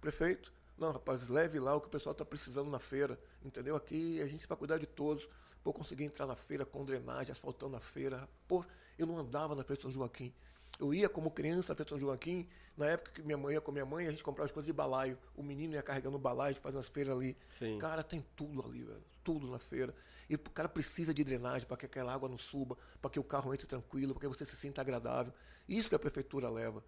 Prefeito, 0.00 0.52
não, 0.76 0.90
rapaz, 0.90 1.28
leve 1.28 1.60
lá 1.60 1.76
o 1.76 1.80
que 1.80 1.86
o 1.86 1.90
pessoal 1.90 2.10
está 2.10 2.24
precisando 2.24 2.68
na 2.68 2.80
feira, 2.80 3.16
entendeu? 3.40 3.76
Aqui 3.76 4.20
a 4.20 4.26
gente 4.26 4.48
vai 4.48 4.58
cuidar 4.58 4.78
de 4.78 4.86
todos. 4.86 5.28
Pô, 5.62 5.72
consegui 5.72 6.02
entrar 6.02 6.26
na 6.26 6.34
feira 6.34 6.66
com 6.66 6.84
drenagem, 6.84 7.30
asfaltando 7.30 7.76
a 7.76 7.80
feira. 7.80 8.28
Pô, 8.48 8.64
eu 8.98 9.06
não 9.06 9.16
andava 9.16 9.54
na 9.54 9.62
Feira 9.62 9.76
de 9.76 9.82
São 9.82 9.92
Joaquim. 9.92 10.34
Eu 10.78 10.92
ia 10.92 11.08
como 11.08 11.30
criança 11.30 11.74
de 11.74 11.88
São 11.88 11.98
Joaquim, 11.98 12.48
na 12.76 12.86
época 12.86 13.12
que 13.12 13.22
minha 13.22 13.36
mãe 13.36 13.54
ia 13.54 13.60
com 13.60 13.70
minha 13.70 13.84
mãe, 13.84 14.06
a 14.06 14.10
gente 14.10 14.24
comprava 14.24 14.46
as 14.46 14.52
coisas 14.52 14.66
de 14.66 14.72
balaio. 14.72 15.18
O 15.36 15.42
menino 15.42 15.74
ia 15.74 15.82
carregando 15.82 16.18
balaio, 16.18 16.56
fazendo 16.56 16.80
as 16.80 16.88
feiras 16.88 17.14
ali. 17.14 17.36
Sim. 17.50 17.78
Cara, 17.78 18.02
tem 18.02 18.24
tudo 18.34 18.64
ali, 18.64 18.82
velho. 18.82 19.02
Tudo 19.22 19.50
na 19.50 19.58
feira. 19.58 19.94
E 20.28 20.34
o 20.34 20.38
cara 20.38 20.68
precisa 20.68 21.12
de 21.12 21.22
drenagem 21.22 21.66
para 21.66 21.76
que 21.76 21.86
aquela 21.86 22.12
água 22.12 22.28
não 22.28 22.38
suba, 22.38 22.76
para 23.00 23.10
que 23.10 23.20
o 23.20 23.24
carro 23.24 23.52
entre 23.52 23.66
tranquilo, 23.66 24.14
para 24.14 24.22
que 24.22 24.28
você 24.28 24.44
se 24.44 24.56
sinta 24.56 24.80
agradável. 24.80 25.32
Isso 25.68 25.88
que 25.88 25.94
a 25.94 25.98
prefeitura 25.98 26.48
leva. 26.48 26.82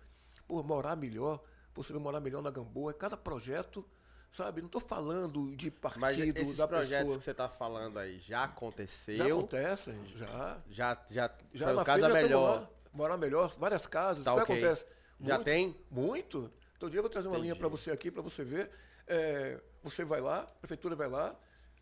Pô, 0.49 0.63
morar 0.63 0.97
melhor, 0.97 1.43
você 1.75 1.93
vai 1.93 2.01
morar 2.03 2.21
melhor 2.21 2.43
na 2.43 2.51
Gamboa, 2.51 2.91
é 2.91 2.95
cada 2.95 3.17
projeto 3.17 3.85
sabe? 4.35 4.61
Não 4.61 4.67
estou 4.67 4.81
falando 4.81 5.55
de 5.55 5.71
partido 5.71 6.01
Mas 6.01 6.19
esses 6.19 6.57
da 6.57 6.67
projetos 6.67 7.05
pessoa. 7.05 7.19
que 7.19 7.25
você 7.25 7.31
está 7.31 7.49
falando 7.49 7.99
aí 7.99 8.19
já 8.19 8.45
aconteceu? 8.45 9.17
Já 9.17 9.27
acontecem, 9.27 10.07
já. 10.07 10.59
Já, 10.69 11.05
já, 11.09 11.31
já 11.53 11.67
foi 11.67 11.77
o 11.77 11.85
caso 11.85 12.09
melhor. 12.09 12.69
Morar 12.95 13.19
melhor, 13.19 13.55
várias 13.59 13.87
casas. 13.87 14.25
Tá, 14.25 14.33
o 14.33 14.37
que 14.37 14.43
okay. 14.45 14.57
acontece? 14.57 14.87
Muito, 15.19 15.29
já 15.29 15.39
tem? 15.39 15.77
Muito. 15.91 16.51
Então, 16.77 16.89
dia 16.89 16.99
eu 16.99 17.03
vou 17.03 17.11
trazer 17.11 17.29
uma 17.29 17.35
Entendi. 17.35 17.49
linha 17.49 17.57
para 17.57 17.69
você 17.69 17.91
aqui, 17.91 18.11
para 18.11 18.23
você 18.23 18.45
ver. 18.45 18.71
É, 19.07 19.61
você 19.83 20.05
vai 20.05 20.21
lá, 20.21 20.41
a 20.41 20.47
prefeitura 20.47 20.97
vai 20.97 21.09
lá, 21.09 21.35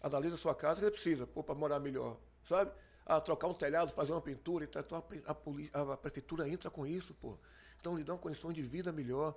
analisa 0.02 0.34
a 0.34 0.38
sua 0.38 0.54
casa, 0.54 0.80
que 0.80 0.86
ele 0.86 0.92
precisa, 0.92 1.26
para 1.26 1.54
morar 1.54 1.78
melhor, 1.78 2.16
sabe? 2.42 2.72
Ah, 3.06 3.20
trocar 3.20 3.46
um 3.46 3.54
telhado, 3.54 3.92
fazer 3.92 4.12
uma 4.12 4.20
pintura, 4.20 4.64
então 4.64 4.82
a, 4.90 5.78
a, 5.78 5.92
a, 5.92 5.96
prefeitura 5.96 6.48
entra 6.48 6.70
com 6.70 6.86
isso, 6.86 7.14
pô. 7.14 7.38
Então, 7.80 7.96
lhe 7.96 8.04
dá 8.04 8.12
uma 8.12 8.18
condição 8.18 8.52
de 8.52 8.62
vida 8.62 8.92
melhor. 8.92 9.34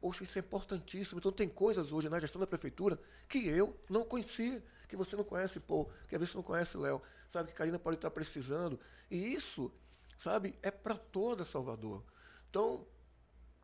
Poxa, 0.00 0.22
isso 0.22 0.38
é 0.38 0.40
importantíssimo. 0.40 1.18
Então, 1.18 1.32
tem 1.32 1.48
coisas 1.48 1.92
hoje 1.92 2.08
na 2.08 2.20
gestão 2.20 2.40
da 2.40 2.46
prefeitura 2.46 2.98
que 3.28 3.48
eu 3.48 3.76
não 3.88 4.04
conhecia, 4.04 4.62
que 4.88 4.96
você 4.96 5.16
não 5.16 5.24
conhece, 5.24 5.58
pô, 5.58 5.86
que 6.08 6.14
às 6.14 6.20
vezes 6.20 6.30
você 6.30 6.38
não 6.38 6.44
conhece, 6.44 6.76
Léo, 6.76 7.02
sabe? 7.28 7.48
Que 7.48 7.54
Karina 7.54 7.78
pode 7.78 7.96
estar 7.96 8.10
precisando. 8.10 8.78
E 9.10 9.34
isso, 9.34 9.72
sabe, 10.18 10.58
é 10.62 10.70
para 10.70 10.96
toda 10.96 11.44
Salvador. 11.44 12.04
Então, 12.50 12.86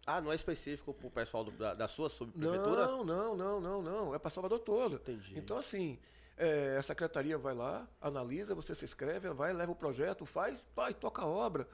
ah, 0.06 0.20
não 0.20 0.32
é 0.32 0.34
específico 0.34 0.94
para 0.94 1.06
o 1.06 1.10
pessoal 1.10 1.44
do, 1.44 1.50
da, 1.50 1.74
da, 1.74 1.88
sua 1.88 2.08
subprefeitura? 2.08 2.86
Não, 2.86 3.04
não, 3.04 3.36
não, 3.36 3.60
não, 3.60 3.82
não. 3.82 4.14
É 4.14 4.18
para 4.18 4.30
Salvador 4.30 4.60
todo. 4.60 4.96
Entendi. 4.96 5.38
Então, 5.38 5.58
assim, 5.58 5.98
é, 6.36 6.76
a 6.78 6.82
secretaria 6.82 7.38
vai 7.38 7.54
lá, 7.54 7.88
analisa, 8.00 8.54
você 8.54 8.74
se 8.74 8.84
inscreve, 8.84 9.28
vai, 9.30 9.52
leva 9.52 9.72
o 9.72 9.76
projeto, 9.76 10.26
faz, 10.26 10.62
vai, 10.74 10.92
toca 10.92 11.22
a 11.22 11.26
obra. 11.26 11.68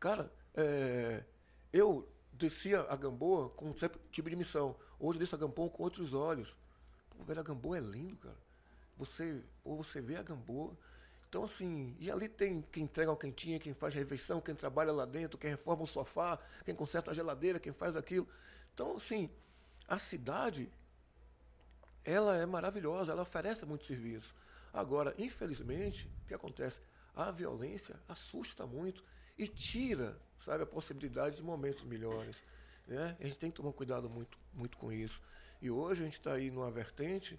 Cara, 0.00 0.32
é, 0.54 1.24
eu 1.72 2.08
descia 2.32 2.80
a 2.82 2.96
Gamboa 2.96 3.50
com 3.50 3.70
um 3.70 3.76
certo 3.76 3.98
tipo 4.10 4.28
de 4.28 4.36
missão. 4.36 4.76
Hoje 4.98 5.16
eu 5.16 5.20
desço 5.20 5.36
a 5.36 5.38
Gamboa 5.38 5.70
com 5.70 5.82
outros 5.82 6.14
olhos. 6.14 6.56
Pô, 7.10 7.22
velho, 7.24 7.40
a 7.40 7.44
Gamboa 7.44 7.78
é 7.78 7.80
lindo, 7.80 8.16
cara. 8.16 8.36
Você, 8.96 9.44
pô, 9.62 9.76
você 9.76 10.00
vê 10.00 10.16
a 10.16 10.22
Gamboa. 10.22 10.76
Então, 11.28 11.44
assim, 11.44 11.94
e 12.00 12.10
ali 12.10 12.26
tem 12.26 12.62
quem 12.72 12.84
entrega 12.84 13.12
o 13.12 13.16
quentinha, 13.16 13.58
quem 13.58 13.74
faz 13.74 13.94
refeição, 13.94 14.40
quem 14.40 14.54
trabalha 14.54 14.90
lá 14.92 15.04
dentro, 15.04 15.36
quem 15.36 15.50
reforma 15.50 15.84
o 15.84 15.86
sofá, 15.86 16.38
quem 16.64 16.74
conserta 16.74 17.10
a 17.10 17.14
geladeira, 17.14 17.60
quem 17.60 17.72
faz 17.72 17.94
aquilo. 17.96 18.26
Então, 18.72 18.96
assim, 18.96 19.30
a 19.86 19.98
cidade, 19.98 20.72
ela 22.02 22.36
é 22.36 22.46
maravilhosa, 22.46 23.12
ela 23.12 23.22
oferece 23.22 23.66
muito 23.66 23.84
serviço. 23.84 24.34
Agora, 24.72 25.14
infelizmente, 25.18 26.10
o 26.24 26.28
que 26.28 26.34
acontece? 26.34 26.80
A 27.14 27.30
violência 27.30 27.96
assusta 28.08 28.66
muito 28.66 29.04
e 29.36 29.46
tira, 29.46 30.18
sabe, 30.38 30.62
a 30.62 30.66
possibilidade 30.66 31.36
de 31.36 31.42
momentos 31.42 31.84
melhores. 31.84 32.36
Né? 32.86 33.16
A 33.20 33.24
gente 33.26 33.38
tem 33.38 33.50
que 33.50 33.56
tomar 33.56 33.72
cuidado 33.74 34.08
muito, 34.08 34.38
muito 34.54 34.78
com 34.78 34.90
isso. 34.90 35.20
E 35.60 35.70
hoje 35.70 36.02
a 36.02 36.04
gente 36.04 36.18
está 36.18 36.32
aí 36.32 36.50
numa 36.50 36.70
vertente, 36.70 37.38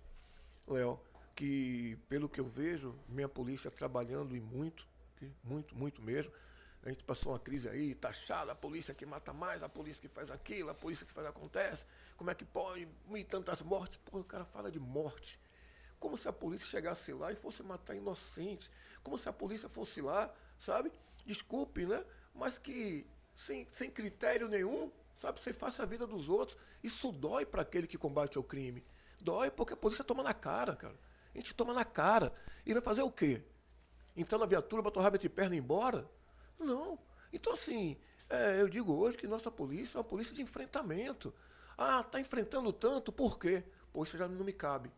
Léo, 0.68 1.00
que 1.40 1.98
pelo 2.10 2.28
que 2.28 2.42
eu 2.42 2.50
vejo, 2.50 2.94
minha 3.08 3.30
polícia 3.30 3.72
trabalhando 3.72 4.36
e 4.36 4.42
muito, 4.42 4.86
muito, 5.42 5.74
muito 5.74 6.02
mesmo. 6.02 6.34
A 6.84 6.90
gente 6.90 7.02
passou 7.02 7.32
uma 7.32 7.40
crise 7.40 7.70
aí, 7.70 7.96
taxada, 7.96 8.52
a 8.52 8.56
polícia 8.56 8.94
que 8.94 9.06
mata 9.06 9.32
mais, 9.32 9.64
a 9.64 9.70
polícia 9.70 10.02
que 10.02 10.10
faz 10.10 10.30
aquilo, 10.30 10.70
a 10.70 10.74
polícia 10.74 11.06
que 11.06 11.14
faz 11.14 11.26
acontece. 11.26 11.86
Como 12.18 12.30
é 12.30 12.36
que 12.36 12.44
pode? 12.44 12.86
E 13.16 13.24
tantas 13.24 13.62
mortes. 13.62 13.98
Pô, 14.04 14.20
o 14.20 14.24
cara 14.26 14.44
fala 14.44 14.70
de 14.70 14.82
morte. 14.82 15.40
Como 15.98 16.18
se 16.18 16.28
a 16.28 16.34
polícia 16.34 16.68
chegasse 16.68 17.14
lá 17.14 17.32
e 17.32 17.38
fosse 17.38 17.64
matar 17.64 17.96
inocentes. 17.96 18.70
Como 19.02 19.18
se 19.18 19.30
a 19.30 19.34
polícia 19.34 19.70
fosse 19.70 20.02
lá, 20.02 20.30
sabe? 20.60 20.92
desculpe, 21.26 21.86
né? 21.86 22.04
Mas 22.36 22.58
que 22.58 23.06
sem, 23.34 23.66
sem 23.72 23.90
critério 23.90 24.50
nenhum, 24.50 24.92
sabe, 25.18 25.40
você 25.40 25.54
faça 25.54 25.84
a 25.84 25.86
vida 25.86 26.06
dos 26.06 26.28
outros. 26.28 26.58
Isso 26.84 27.14
dói 27.14 27.46
para 27.46 27.62
aquele 27.62 27.88
que 27.88 27.98
combate 27.98 28.38
o 28.38 28.44
crime. 28.44 28.84
Dói 29.22 29.50
porque 29.50 29.72
a 29.72 29.78
polícia 29.78 30.04
toma 30.04 30.22
na 30.22 30.34
cara, 30.34 30.76
cara. 30.76 30.96
A 31.34 31.38
gente 31.38 31.54
toma 31.54 31.74
na 31.74 31.86
cara. 31.86 32.34
E 32.66 32.74
vai 32.74 32.82
fazer 32.82 33.02
o 33.02 33.12
quê? 33.12 33.42
Então 34.16 34.38
na 34.38 34.46
viatura, 34.46 34.82
botar 34.82 35.00
o 35.00 35.04
rabo 35.04 35.16
entre 35.16 35.30
perna 35.30 35.56
e 35.56 35.60
embora? 35.60 36.10
Não. 36.60 37.00
Então, 37.32 37.54
assim, 37.54 37.98
é, 38.30 38.62
eu 38.62 38.68
digo 38.68 38.94
hoje 38.94 39.18
que 39.18 39.28
nossa 39.28 39.50
polícia 39.50 39.98
é 39.98 40.00
uma 40.00 40.04
polícia 40.04 40.34
de 40.34 40.42
enfrentamento. 40.42 41.34
Ah, 41.78 42.02
está 42.02 42.20
enfrentando 42.20 42.74
tanto, 42.74 43.12
por 43.12 43.40
quê? 43.40 43.64
Pô, 43.94 44.04
isso 44.04 44.18
já 44.18 44.28
não 44.28 44.44
me 44.44 44.54
cabe. 44.54 44.92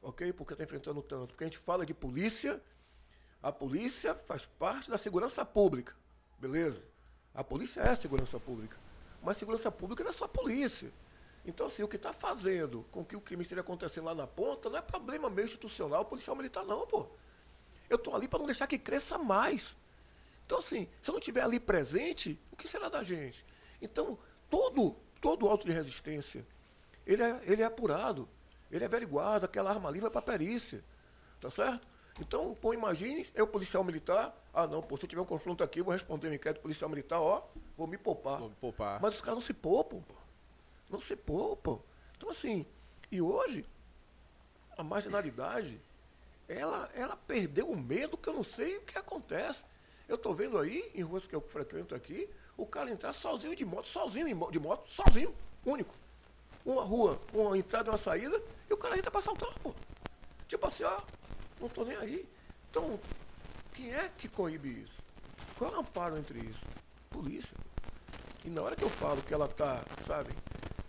Ok? 0.00 0.32
Porque 0.32 0.54
está 0.54 0.64
enfrentando 0.64 1.02
tanto. 1.02 1.28
Porque 1.28 1.44
a 1.44 1.46
gente 1.46 1.58
fala 1.58 1.84
de 1.84 1.92
polícia 1.92 2.60
a 3.42 3.50
polícia 3.50 4.14
faz 4.14 4.46
parte 4.46 4.88
da 4.88 4.96
segurança 4.96 5.44
pública, 5.44 5.96
beleza? 6.38 6.80
A 7.34 7.42
polícia 7.42 7.80
é 7.80 7.90
a 7.90 7.96
segurança 7.96 8.38
pública. 8.38 8.76
Mas 9.20 9.36
segurança 9.36 9.70
pública 9.72 10.04
não 10.04 10.10
é 10.10 10.12
só 10.12 10.28
polícia. 10.28 10.92
Então, 11.44 11.66
assim, 11.66 11.82
o 11.82 11.88
que 11.88 11.96
está 11.96 12.12
fazendo 12.12 12.84
com 12.90 13.04
que 13.04 13.16
o 13.16 13.20
crime 13.20 13.42
esteja 13.42 13.60
acontecendo 13.60 14.04
lá 14.04 14.14
na 14.14 14.26
ponta 14.26 14.70
não 14.70 14.78
é 14.78 14.82
problema 14.82 15.28
meio 15.28 15.46
institucional, 15.46 16.04
policial 16.04 16.36
militar, 16.36 16.64
não, 16.64 16.86
pô. 16.86 17.06
Eu 17.90 17.96
estou 17.96 18.14
ali 18.14 18.28
para 18.28 18.38
não 18.38 18.46
deixar 18.46 18.66
que 18.66 18.78
cresça 18.78 19.18
mais. 19.18 19.76
Então, 20.46 20.58
assim, 20.58 20.88
se 21.00 21.10
eu 21.10 21.12
não 21.12 21.18
estiver 21.18 21.42
ali 21.42 21.58
presente, 21.58 22.40
o 22.50 22.56
que 22.56 22.68
será 22.68 22.88
da 22.88 23.02
gente? 23.02 23.44
Então, 23.80 24.18
todo, 24.48 24.94
todo 25.20 25.48
auto 25.48 25.66
de 25.66 25.72
resistência, 25.72 26.46
ele 27.04 27.22
é, 27.22 27.40
ele 27.42 27.62
é 27.62 27.64
apurado, 27.64 28.28
ele 28.70 28.84
é 28.84 28.86
averiguado, 28.86 29.44
aquela 29.44 29.70
arma 29.70 29.88
ali 29.88 30.00
vai 30.00 30.10
para 30.10 30.20
a 30.20 30.22
perícia. 30.22 30.84
Tá 31.40 31.50
certo? 31.50 31.86
Então, 32.20 32.54
pô, 32.54 32.72
imagine, 32.72 33.26
eu 33.34 33.46
policial 33.46 33.82
militar, 33.82 34.32
ah 34.54 34.66
não, 34.66 34.80
pô, 34.80 34.96
se 34.96 35.04
eu 35.04 35.08
tiver 35.08 35.22
um 35.22 35.26
confronto 35.26 35.64
aqui, 35.64 35.80
eu 35.80 35.84
vou 35.84 35.92
responder 35.92 36.28
o 36.28 36.34
inquérito 36.34 36.60
policial 36.60 36.88
militar, 36.88 37.20
ó, 37.20 37.48
vou 37.76 37.86
me 37.86 37.98
poupar. 37.98 38.38
Vou 38.38 38.50
me 38.50 38.54
poupar. 38.54 39.00
Mas 39.00 39.14
os 39.14 39.20
caras 39.20 39.36
não 39.36 39.42
se 39.42 39.52
poupam, 39.52 40.00
pô. 40.02 40.14
Não 40.92 41.00
se 41.00 41.16
poupam. 41.16 41.80
Então, 42.16 42.28
assim, 42.28 42.66
e 43.10 43.22
hoje, 43.22 43.64
a 44.76 44.82
marginalidade, 44.84 45.80
ela, 46.46 46.90
ela 46.94 47.16
perdeu 47.16 47.70
o 47.70 47.76
medo 47.76 48.18
que 48.18 48.28
eu 48.28 48.34
não 48.34 48.44
sei 48.44 48.76
o 48.76 48.82
que 48.82 48.98
acontece. 48.98 49.64
Eu 50.06 50.18
tô 50.18 50.34
vendo 50.34 50.58
aí, 50.58 50.92
em 50.94 51.02
ruas 51.02 51.26
que 51.26 51.34
eu 51.34 51.40
frequento 51.40 51.94
aqui, 51.94 52.28
o 52.58 52.66
cara 52.66 52.90
entrar 52.90 53.14
sozinho 53.14 53.56
de 53.56 53.64
moto, 53.64 53.88
sozinho 53.88 54.26
de 54.50 54.60
moto, 54.60 54.86
sozinho, 54.90 55.34
único. 55.64 55.94
Uma 56.64 56.84
rua, 56.84 57.18
uma 57.32 57.56
entrada 57.56 57.88
e 57.88 57.92
uma 57.92 57.98
saída, 57.98 58.40
e 58.68 58.74
o 58.74 58.76
cara 58.76 58.98
entra 58.98 59.10
pra 59.10 59.20
assaltar, 59.20 59.52
pô. 59.60 59.74
Tipo 60.46 60.66
assim, 60.66 60.84
ó, 60.84 61.00
não 61.58 61.70
tô 61.70 61.84
nem 61.84 61.96
aí. 61.96 62.28
Então, 62.70 63.00
quem 63.72 63.94
é 63.94 64.10
que 64.18 64.28
coíbe 64.28 64.82
isso? 64.82 65.02
Qual 65.56 65.72
é 65.72 65.76
o 65.76 65.80
amparo 65.80 66.18
entre 66.18 66.38
isso? 66.40 66.64
Polícia. 67.08 67.56
E 68.44 68.50
na 68.50 68.60
hora 68.60 68.76
que 68.76 68.82
eu 68.82 68.90
falo 68.90 69.22
que 69.22 69.32
ela 69.32 69.48
tá, 69.48 69.82
sabe, 70.06 70.34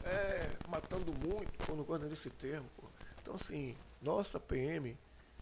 é, 0.06 0.50
matando 0.68 1.13
muito, 1.13 1.52
eu 1.70 1.76
não 1.76 1.84
gosto 1.84 2.08
desse 2.08 2.30
termo, 2.30 2.70
pô. 2.78 2.88
Então, 3.22 3.36
assim, 3.36 3.76
nossa 4.02 4.39
PM, 4.39 4.98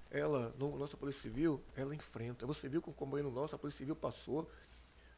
ela, 0.10 0.54
no, 0.58 0.78
nossa 0.78 0.98
Polícia 0.98 1.22
Civil, 1.22 1.62
ela 1.76 1.96
enfrenta. 1.96 2.46
Você 2.46 2.68
viu 2.70 2.82
com 2.82 2.92
o 2.92 2.94
companheiro 2.94 3.32
nosso, 3.32 3.56
a 3.56 3.60
Polícia 3.60 3.80
Civil 3.80 3.96
passou, 3.96 4.50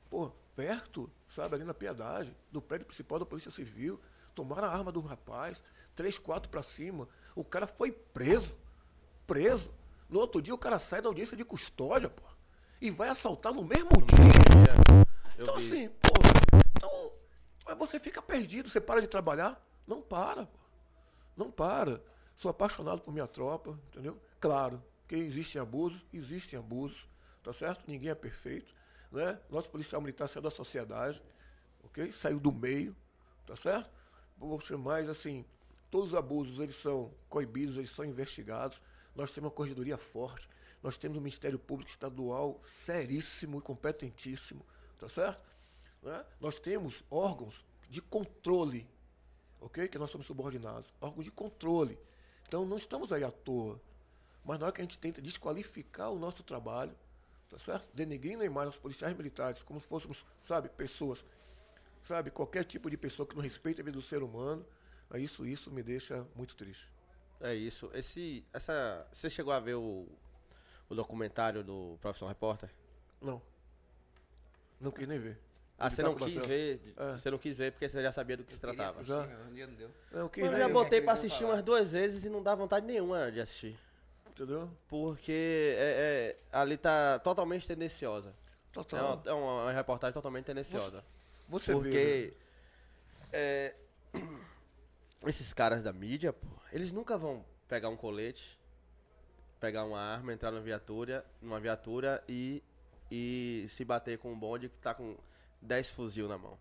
pô, 0.10 0.32
perto, 0.56 1.10
sabe, 1.29 1.56
ali 1.56 1.63
na 1.63 1.73
Piedade, 1.73 2.36
do 2.51 2.62
prédio 2.62 2.86
principal 2.86 3.19
da 3.19 3.25
Polícia 3.25 3.51
Civil, 3.51 3.99
tomaram 4.36 4.67
a 4.67 4.71
arma 4.71 4.91
do 4.91 5.01
rapaz, 5.01 5.62
três, 5.95 6.17
quatro 6.17 6.49
para 6.49 6.63
cima, 6.63 7.08
o 7.36 7.43
cara 7.43 7.67
foi 7.67 7.91
preso, 7.91 8.56
preso. 9.27 9.73
No 10.10 10.19
outro 10.19 10.41
dia 10.41 10.53
o 10.53 10.58
cara 10.58 10.77
sai 10.77 11.01
da 11.01 11.10
audiência 11.10 11.36
de 11.36 11.43
custódia, 11.43 12.10
pô, 12.10 12.23
e 12.79 12.91
vai 12.91 13.10
assaltar 13.10 13.53
no 13.53 13.63
mesmo 13.63 13.89
dia. 13.89 14.73
Então 15.38 15.58
vi. 15.58 15.65
assim, 15.65 15.89
pô, 15.89 16.12
você 17.78 17.99
fica 17.99 18.21
perdido, 18.21 18.69
você 18.69 18.82
para 18.82 19.02
de 19.02 19.08
trabalhar? 19.08 19.62
Não 19.88 20.02
para, 20.02 20.45
pô. 20.45 20.60
Não 21.36 21.52
para. 21.52 22.02
Sou 22.38 22.49
apaixonado 22.49 23.02
por 23.02 23.12
minha 23.12 23.28
tropa, 23.28 23.78
entendeu? 23.88 24.19
Claro 24.39 24.84
que 25.08 25.15
existem 25.15 25.62
abusos, 25.62 26.04
existem 26.13 26.58
abusos, 26.58 27.08
tá 27.43 27.54
certo? 27.54 27.84
Ninguém 27.88 28.10
é 28.10 28.15
perfeito, 28.15 28.73
né? 29.12 29.39
Nosso 29.49 29.69
policial 29.69 30.02
militar 30.02 30.28
saiu 30.28 30.41
da 30.41 30.49
sociedade, 30.49 31.21
ok? 31.84 32.12
Saiu 32.12 32.39
do 32.39 32.52
meio, 32.52 32.95
tá 33.45 33.56
certo? 33.56 33.89
Poxa, 34.39 34.78
mas 34.78 35.10
assim, 35.10 35.45
todos 35.91 36.10
os 36.10 36.15
abusos, 36.15 36.60
eles 36.60 36.76
são 36.76 37.13
coibidos, 37.30 37.78
eles 37.78 37.91
são 37.91 38.04
investigados. 38.04 38.82
Nós 39.15 39.32
temos 39.32 39.49
uma 39.49 39.56
corregedoria 39.56 39.97
forte, 39.97 40.49
nós 40.82 40.97
temos 40.97 41.17
um 41.17 41.21
Ministério 41.21 41.60
Público 41.60 41.91
Estadual 41.91 42.60
seríssimo 42.63 43.60
e 43.60 43.62
competentíssimo, 43.62 44.65
tá 44.97 45.08
certo? 45.08 45.39
Né? 46.03 46.25
Nós 46.39 46.59
temos 46.59 47.03
órgãos 47.09 47.65
de 47.89 48.01
controle, 48.01 48.87
ok? 49.61 49.87
Que 49.87 49.97
nós 49.97 50.11
somos 50.11 50.27
subordinados, 50.27 50.93
órgãos 50.99 51.25
de 51.25 51.31
controle. 51.31 51.97
Então 52.47 52.65
não 52.65 52.77
estamos 52.77 53.11
aí 53.11 53.23
à 53.23 53.31
toa. 53.31 53.81
Mas 54.43 54.59
na 54.59 54.65
hora 54.65 54.75
que 54.75 54.81
a 54.81 54.83
gente 54.83 54.97
tenta 54.97 55.21
desqualificar 55.21 56.11
o 56.11 56.19
nosso 56.19 56.43
trabalho, 56.43 56.93
tá 57.49 57.57
certo? 57.57 57.87
Denegrindo 57.93 58.43
a 58.43 58.45
imagem 58.45 58.71
dos 58.71 58.77
policiais 58.77 59.15
militares, 59.15 59.63
como 59.63 59.79
se 59.79 59.87
fôssemos, 59.87 60.25
sabe, 60.43 60.67
pessoas, 60.69 61.23
sabe, 62.03 62.29
qualquer 62.29 62.65
tipo 62.65 62.89
de 62.89 62.97
pessoa 62.97 63.25
que 63.25 63.35
não 63.35 63.41
respeita 63.41 63.81
a 63.81 63.85
vida 63.85 63.97
do 63.97 64.03
ser 64.03 64.21
humano, 64.21 64.65
isso, 65.15 65.45
isso 65.45 65.71
me 65.71 65.83
deixa 65.83 66.27
muito 66.35 66.55
triste. 66.55 66.89
É 67.39 67.53
isso. 67.53 67.89
Esse, 67.93 68.43
essa, 68.51 69.07
você 69.11 69.29
chegou 69.29 69.53
a 69.53 69.59
ver 69.59 69.75
o, 69.75 70.07
o 70.89 70.95
documentário 70.95 71.63
do 71.63 71.97
Profissional 72.01 72.33
Repórter? 72.33 72.69
Não. 73.21 73.41
Não 74.79 74.91
quis 74.91 75.07
nem 75.07 75.19
ver. 75.19 75.39
Ah, 75.77 75.89
você 75.89 76.03
não 76.03 76.15
quis 76.15 76.36
ver? 76.45 76.93
É. 76.95 77.12
Você 77.13 77.31
não 77.31 77.38
quis 77.38 77.57
ver 77.57 77.71
porque 77.71 77.89
você 77.89 78.01
já 78.01 78.12
sabia 78.12 78.38
do 78.38 78.43
que 78.43 78.51
eu 78.51 78.55
se 78.55 78.62
tratava. 78.62 79.01
Assistir, 79.01 79.07
já. 79.07 79.27
Um 79.49 79.53
dia 79.53 79.67
não 79.67 79.73
deu. 79.73 79.89
Eu, 80.12 80.31
eu 80.36 80.57
já 80.57 80.69
botei 80.69 81.01
pra 81.01 81.13
assistir 81.13 81.43
umas 81.43 81.62
duas 81.63 81.91
vezes 81.91 82.23
e 82.23 82.29
não 82.29 82.41
dá 82.41 82.55
vontade 82.55 82.86
nenhuma 82.86 83.31
de 83.31 83.41
assistir. 83.41 83.77
Entendeu? 84.29 84.69
Porque 84.88 85.75
é, 85.77 86.38
é, 86.51 86.57
ali 86.57 86.77
tá 86.77 87.19
totalmente 87.19 87.67
tendenciosa. 87.67 88.33
Total. 88.71 89.21
É 89.25 89.33
uma, 89.33 89.62
é 89.62 89.63
uma 89.65 89.71
reportagem 89.71 90.13
totalmente 90.13 90.45
tendenciosa. 90.45 91.03
Você, 91.47 91.65
você 91.65 91.73
Porque 91.73 92.33
vê, 93.31 93.75
né? 94.13 94.21
esses 95.27 95.53
caras 95.53 95.83
da 95.83 95.93
mídia, 95.93 96.33
pô, 96.33 96.47
eles 96.71 96.91
nunca 96.91 97.17
vão 97.17 97.45
pegar 97.67 97.89
um 97.89 97.95
colete, 97.95 98.59
pegar 99.59 99.86
uma 99.86 99.99
arma, 99.99 100.33
entrar 100.33 100.51
numa 100.51 100.62
viatura, 100.62 101.25
numa 101.41 101.59
viatura 101.59 102.23
e, 102.27 102.63
e 103.12 103.67
se 103.69 103.86
bater 103.86 104.17
com 104.17 104.31
um 104.31 104.39
bonde 104.39 104.69
que 104.69 104.77
tá 104.77 104.93
com 104.93 105.15
10 105.63 105.89
fuzil 105.89 106.28
na 106.28 106.38
mão. 106.38 106.58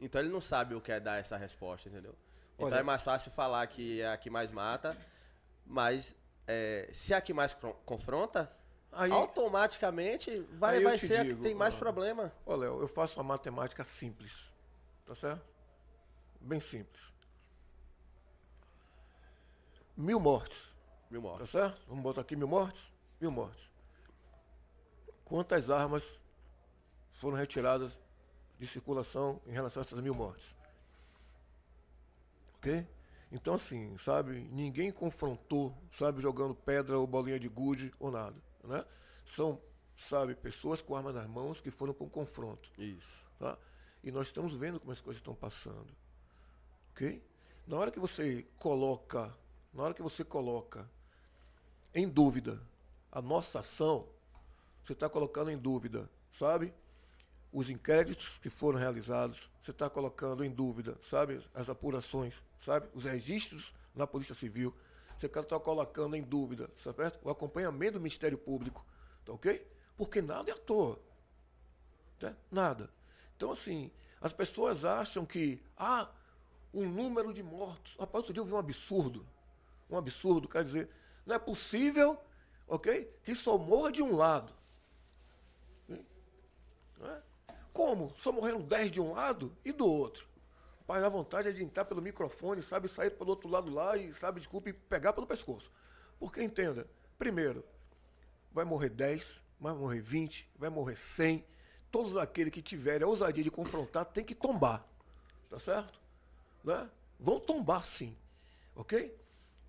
Então 0.00 0.20
ele 0.20 0.30
não 0.30 0.40
sabe 0.40 0.74
o 0.74 0.80
que 0.80 0.92
é 0.92 0.98
dar 0.98 1.18
essa 1.18 1.36
resposta, 1.36 1.88
entendeu? 1.88 2.14
Então 2.54 2.68
Olha, 2.68 2.76
é 2.76 2.82
mais 2.82 3.02
fácil 3.02 3.30
falar 3.32 3.66
que 3.66 4.00
é 4.00 4.08
a 4.08 4.16
que 4.16 4.30
mais 4.30 4.50
mata 4.50 4.96
mas 5.68 6.16
é, 6.46 6.88
se 6.92 7.12
a 7.12 7.20
que 7.20 7.32
mais 7.32 7.56
confronta, 7.84 8.50
aí, 8.90 9.12
automaticamente 9.12 10.40
vai, 10.54 10.82
vai 10.82 10.96
ser 10.96 11.24
digo, 11.24 11.34
a 11.34 11.36
que 11.36 11.42
tem 11.42 11.54
mais 11.54 11.74
problema. 11.74 12.32
Ô, 12.46 12.56
Léo, 12.56 12.80
eu 12.80 12.88
faço 12.88 13.20
uma 13.20 13.24
matemática 13.24 13.84
simples. 13.84 14.50
Tá 15.04 15.14
certo? 15.14 15.44
Bem 16.40 16.60
simples. 16.60 17.12
Mil 19.96 20.18
mortes. 20.18 20.74
Mil 21.10 21.20
mortes. 21.20 21.50
Tá 21.50 21.60
certo? 21.60 21.82
Vamos 21.86 22.02
botar 22.02 22.22
aqui 22.22 22.34
mil 22.34 22.48
mortes? 22.48 22.90
Mil 23.20 23.30
mortes. 23.30 23.68
Quantas 25.24 25.68
armas 25.68 26.02
foram 27.18 27.36
retiradas 27.36 27.96
de 28.58 28.66
circulação 28.66 29.40
em 29.46 29.52
relação 29.52 29.80
a 29.80 29.84
essas 29.84 30.00
mil 30.00 30.14
mortes? 30.14 30.54
Ok? 32.56 32.86
Então, 33.30 33.54
assim, 33.54 33.96
sabe, 33.98 34.40
ninguém 34.50 34.90
confrontou, 34.90 35.76
sabe, 35.92 36.22
jogando 36.22 36.54
pedra 36.54 36.98
ou 36.98 37.06
bolinha 37.06 37.38
de 37.38 37.48
gude 37.48 37.92
ou 37.98 38.10
nada, 38.10 38.36
né? 38.64 38.84
São, 39.26 39.60
sabe, 39.96 40.34
pessoas 40.34 40.80
com 40.80 40.96
armas 40.96 41.14
nas 41.14 41.28
mãos 41.28 41.60
que 41.60 41.70
foram 41.70 41.92
para 41.92 42.06
um 42.06 42.08
confronto. 42.08 42.70
Isso. 42.78 43.28
Tá? 43.38 43.58
E 44.02 44.10
nós 44.10 44.28
estamos 44.28 44.54
vendo 44.54 44.80
como 44.80 44.92
as 44.92 45.00
coisas 45.00 45.20
estão 45.20 45.34
passando. 45.34 45.94
Ok? 46.92 47.22
Na 47.66 47.76
hora 47.76 47.90
que 47.90 48.00
você 48.00 48.46
coloca, 48.56 49.36
na 49.74 49.82
hora 49.82 49.94
que 49.94 50.02
você 50.02 50.24
coloca 50.24 50.90
em 51.94 52.08
dúvida 52.08 52.60
a 53.12 53.20
nossa 53.20 53.60
ação, 53.60 54.08
você 54.82 54.94
está 54.94 55.08
colocando 55.08 55.50
em 55.50 55.58
dúvida, 55.58 56.10
sabe? 56.32 56.72
Os 57.52 57.70
inquéritos 57.70 58.38
que 58.42 58.50
foram 58.50 58.78
realizados, 58.78 59.48
você 59.62 59.70
está 59.70 59.88
colocando 59.88 60.44
em 60.44 60.50
dúvida, 60.50 60.98
sabe? 61.08 61.42
As 61.54 61.68
apurações 61.68 62.34
sabe? 62.60 62.88
Os 62.94 63.04
registros 63.04 63.72
na 63.94 64.06
Polícia 64.06 64.34
Civil. 64.34 64.74
Você 65.16 65.26
está 65.26 65.58
colocando 65.58 66.14
em 66.14 66.22
dúvida, 66.22 66.70
sabe? 66.82 67.02
O 67.22 67.30
acompanhamento 67.30 67.94
do 67.94 68.00
Ministério 68.00 68.38
Público, 68.38 68.84
tá 69.24 69.32
ok? 69.32 69.66
Porque 69.96 70.22
nada 70.22 70.50
é 70.50 70.54
à 70.54 70.56
toa. 70.56 70.98
Tá? 72.20 72.34
Nada. 72.50 72.88
Então, 73.36 73.50
assim, 73.50 73.90
as 74.20 74.32
pessoas 74.32 74.84
acham 74.84 75.26
que, 75.26 75.60
ah, 75.76 76.08
um 76.72 76.88
número 76.88 77.32
de 77.32 77.42
mortos. 77.42 77.96
Rapaz, 77.98 78.16
outro 78.16 78.32
dia 78.32 78.40
eu 78.40 78.46
vi 78.46 78.52
um 78.52 78.58
absurdo. 78.58 79.26
Um 79.90 79.96
absurdo, 79.96 80.48
quer 80.48 80.62
dizer, 80.62 80.88
não 81.26 81.34
é 81.34 81.38
possível, 81.38 82.20
ok? 82.68 83.12
Que 83.24 83.34
só 83.34 83.58
morra 83.58 83.90
de 83.90 84.02
um 84.02 84.14
lado. 84.14 84.52
É? 85.90 87.22
Como? 87.78 88.12
Só 88.16 88.32
morreram 88.32 88.60
10 88.60 88.90
de 88.90 89.00
um 89.00 89.12
lado 89.12 89.56
e 89.64 89.70
do 89.70 89.86
outro. 89.86 90.26
Pai, 90.84 91.00
a 91.00 91.08
vontade 91.08 91.46
é 91.46 91.52
de 91.52 91.62
entrar 91.62 91.84
pelo 91.84 92.02
microfone, 92.02 92.60
sabe, 92.60 92.88
sair 92.88 93.10
pelo 93.10 93.30
outro 93.30 93.48
lado 93.48 93.72
lá 93.72 93.96
e, 93.96 94.12
sabe, 94.12 94.40
desculpe, 94.40 94.72
pegar 94.72 95.12
pelo 95.12 95.28
pescoço. 95.28 95.70
Porque 96.18 96.42
entenda, 96.42 96.88
primeiro, 97.16 97.64
vai 98.50 98.64
morrer 98.64 98.88
10, 98.88 99.40
vai 99.60 99.72
morrer 99.74 100.00
20, 100.00 100.50
vai 100.58 100.68
morrer 100.68 100.96
100. 100.96 101.44
Todos 101.88 102.16
aqueles 102.16 102.52
que 102.52 102.60
tiverem 102.60 103.04
a 103.04 103.08
ousadia 103.08 103.44
de 103.44 103.50
confrontar 103.50 104.06
tem 104.06 104.24
que 104.24 104.34
tombar. 104.34 104.84
Tá 105.48 105.60
certo? 105.60 106.00
Né? 106.64 106.90
Vão 107.16 107.38
tombar 107.38 107.84
sim. 107.84 108.16
Ok? 108.74 109.16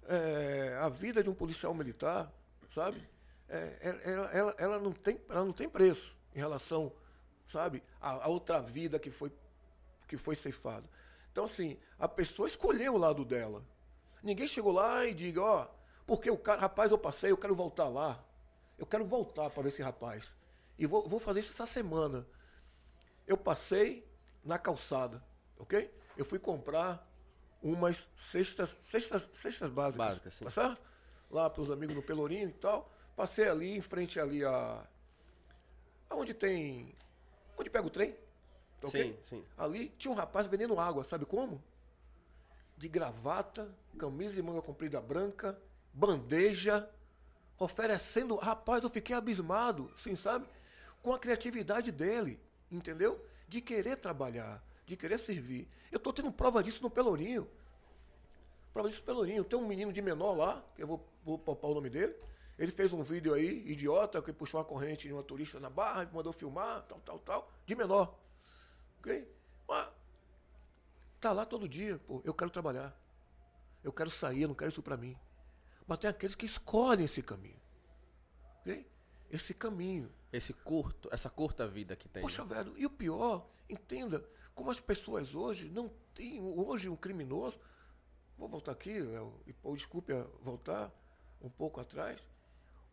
É, 0.07 0.79
a 0.81 0.89
vida 0.89 1.21
de 1.21 1.29
um 1.29 1.35
policial 1.35 1.75
militar, 1.75 2.33
sabe? 2.71 3.07
É, 3.47 3.99
ela, 4.03 4.31
ela, 4.31 4.55
ela, 4.57 4.79
não 4.79 4.93
tem, 4.93 5.21
ela 5.29 5.45
não 5.45 5.53
tem 5.53 5.69
preço 5.69 6.17
em 6.33 6.39
relação, 6.39 6.91
sabe, 7.49 7.83
a, 7.99 8.25
a 8.25 8.27
outra 8.27 8.61
vida 8.61 8.99
que 8.99 9.11
foi, 9.11 9.31
que 10.07 10.17
foi 10.17 10.35
ceifada. 10.35 10.87
Então, 11.31 11.45
assim, 11.45 11.77
a 11.97 12.07
pessoa 12.07 12.47
escolheu 12.47 12.95
o 12.95 12.97
lado 12.97 13.25
dela. 13.25 13.63
Ninguém 14.23 14.47
chegou 14.47 14.71
lá 14.71 15.05
e 15.05 15.13
diga, 15.13 15.41
ó, 15.41 15.67
porque 16.05 16.29
o 16.29 16.37
cara, 16.37 16.61
rapaz, 16.61 16.91
eu 16.91 16.97
passei, 16.97 17.31
eu 17.31 17.37
quero 17.37 17.55
voltar 17.55 17.87
lá. 17.87 18.23
Eu 18.77 18.85
quero 18.85 19.05
voltar 19.05 19.49
para 19.49 19.63
ver 19.63 19.69
esse 19.69 19.81
rapaz. 19.81 20.33
E 20.77 20.85
vou, 20.85 21.07
vou 21.07 21.19
fazer 21.19 21.41
isso 21.41 21.51
essa 21.51 21.65
semana. 21.65 22.25
Eu 23.27 23.37
passei 23.37 24.07
na 24.43 24.57
calçada, 24.57 25.23
ok? 25.57 25.93
Eu 26.17 26.25
fui 26.25 26.39
comprar 26.39 27.07
umas 27.61 28.07
cestas, 28.15 28.75
cestas, 28.89 29.27
cestas 29.35 29.69
básicas. 29.71 30.07
Básicas, 30.07 30.33
sim. 30.33 30.45
Tá 30.45 30.51
certo? 30.51 30.81
Lá 31.29 31.49
para 31.49 31.61
os 31.61 31.69
amigos 31.69 31.95
no 31.95 32.01
Pelourinho 32.01 32.49
e 32.49 32.53
tal. 32.53 32.91
Passei 33.15 33.47
ali, 33.47 33.77
em 33.77 33.81
frente 33.81 34.19
ali 34.19 34.43
a. 34.43 34.85
Onde 36.09 36.33
tem. 36.33 36.95
Onde 37.59 37.69
pega 37.69 37.85
o 37.85 37.89
trem? 37.89 38.15
Okay? 38.81 39.11
Sim, 39.11 39.17
sim. 39.21 39.45
Ali 39.57 39.89
tinha 39.97 40.11
um 40.11 40.15
rapaz 40.15 40.47
vendendo 40.47 40.79
água, 40.79 41.03
sabe 41.03 41.25
como? 41.25 41.61
De 42.77 42.87
gravata, 42.87 43.69
camisa 43.97 44.39
e 44.39 44.41
manga 44.41 44.61
comprida 44.61 45.01
branca, 45.01 45.59
bandeja, 45.93 46.89
oferecendo. 47.57 48.37
Rapaz, 48.37 48.83
eu 48.83 48.89
fiquei 48.89 49.13
abismado, 49.13 49.91
sim, 49.97 50.15
sabe? 50.15 50.47
Com 51.03 51.13
a 51.13 51.19
criatividade 51.19 51.91
dele, 51.91 52.39
entendeu? 52.71 53.23
De 53.49 53.59
querer 53.59 53.97
trabalhar, 53.97 54.63
de 54.85 54.95
querer 54.95 55.17
servir. 55.17 55.67
Eu 55.91 55.97
estou 55.97 56.13
tendo 56.13 56.31
prova 56.31 56.63
disso 56.63 56.81
no 56.81 56.89
Pelourinho. 56.89 57.45
Prova 58.71 58.87
disso 58.87 59.01
no 59.01 59.05
Pelourinho. 59.05 59.43
Tem 59.43 59.59
um 59.59 59.67
menino 59.67 59.91
de 59.91 60.01
menor 60.01 60.33
lá, 60.33 60.63
que 60.75 60.83
eu 60.83 60.87
vou, 60.87 61.05
vou 61.25 61.37
poupar 61.37 61.71
o 61.71 61.73
nome 61.73 61.89
dele. 61.89 62.15
Ele 62.59 62.73
fez 62.73 62.91
um 62.91 63.01
vídeo 63.01 63.33
aí, 63.33 63.65
idiota, 63.71 64.21
que 64.21 64.33
puxou 64.33 64.59
uma 64.59 64.65
corrente 64.65 65.07
de 65.07 65.13
uma 65.13 65.23
turista 65.23 65.61
na 65.61 65.69
barra, 65.69 66.09
mandou 66.11 66.33
filmar, 66.33 66.83
tal, 66.83 66.99
tal, 66.99 67.19
tal, 67.19 67.51
de 67.65 67.73
menor. 67.73 68.19
Ok? 68.99 69.33
Mas 69.65 69.87
tá 71.21 71.31
lá 71.31 71.45
todo 71.45 71.69
dia, 71.69 71.97
pô, 71.99 72.21
eu 72.25 72.33
quero 72.33 72.51
trabalhar. 72.51 72.93
Eu 73.81 73.93
quero 73.93 74.09
sair, 74.09 74.41
eu 74.41 74.49
não 74.49 74.55
quero 74.55 74.69
isso 74.69 74.83
para 74.83 74.97
mim. 74.97 75.17
Mas 75.87 75.99
tem 75.99 76.09
aqueles 76.09 76.35
que 76.35 76.45
escolhem 76.45 77.05
esse 77.05 77.21
caminho. 77.21 77.59
Ok? 78.59 78.85
Esse 79.31 79.53
caminho. 79.53 80.11
Esse 80.31 80.51
curto, 80.51 81.07
essa 81.13 81.29
curta 81.29 81.65
vida 81.65 81.95
que 81.95 82.09
tem. 82.09 82.21
Poxa, 82.21 82.43
velho, 82.43 82.77
e 82.77 82.85
o 82.85 82.89
pior, 82.89 83.47
entenda, 83.69 84.23
como 84.53 84.69
as 84.69 84.81
pessoas 84.81 85.33
hoje 85.33 85.69
não 85.69 85.89
têm, 86.13 86.41
hoje 86.41 86.89
um 86.89 86.95
criminoso, 86.97 87.57
vou 88.37 88.49
voltar 88.49 88.73
aqui, 88.73 88.99
Léo, 88.99 89.33
e 89.47 89.53
pô, 89.53 89.73
desculpe 89.73 90.11
voltar 90.41 90.91
um 91.41 91.49
pouco 91.49 91.79
atrás, 91.79 92.27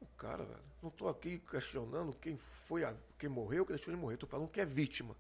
o 0.00 0.06
cara, 0.16 0.44
velho, 0.44 0.62
não 0.82 0.88
estou 0.88 1.08
aqui 1.08 1.38
questionando 1.38 2.14
quem 2.14 2.36
foi, 2.36 2.84
a, 2.84 2.94
quem 3.18 3.28
morreu, 3.28 3.64
quem 3.66 3.74
deixou 3.76 3.92
de 3.94 4.00
morrer, 4.00 4.14
estou 4.14 4.28
falando 4.28 4.48
que 4.48 4.60
é 4.60 4.64
vítima. 4.64 5.14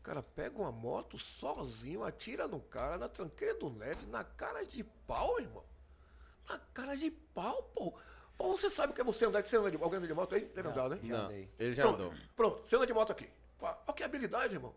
O 0.00 0.02
cara 0.02 0.22
pega 0.22 0.56
uma 0.58 0.72
moto 0.72 1.18
sozinho, 1.18 2.02
atira 2.04 2.46
no 2.48 2.60
cara, 2.60 2.96
na 2.96 3.08
tranqueira 3.08 3.54
do 3.54 3.68
neve, 3.70 4.06
na 4.06 4.24
cara 4.24 4.64
de 4.64 4.82
pau, 4.84 5.38
irmão. 5.40 5.64
Na 6.48 6.58
cara 6.72 6.96
de 6.96 7.10
pau, 7.10 7.62
pô. 7.74 7.92
Pô, 8.38 8.56
você 8.56 8.70
sabe 8.70 8.92
o 8.92 8.94
que 8.94 9.00
é 9.00 9.04
você 9.04 9.24
andar, 9.26 9.44
você 9.44 9.56
anda 9.56 9.70
de, 9.70 9.76
alguém 9.82 9.98
anda 9.98 10.06
de 10.06 10.14
moto 10.14 10.34
aí? 10.34 10.44
Deve 10.46 10.68
andar, 10.68 10.88
né? 10.88 10.98
Já 11.02 11.18
Não, 11.18 11.24
andei. 11.26 11.50
ele 11.58 11.74
já 11.74 11.82
Pronto, 11.82 12.02
andou. 12.02 12.14
pronto, 12.36 12.68
você 12.68 12.76
anda 12.76 12.86
de 12.86 12.94
moto 12.94 13.10
aqui. 13.12 13.28
Olha 13.60 13.74
que 13.94 14.02
habilidade, 14.04 14.54
irmão. 14.54 14.72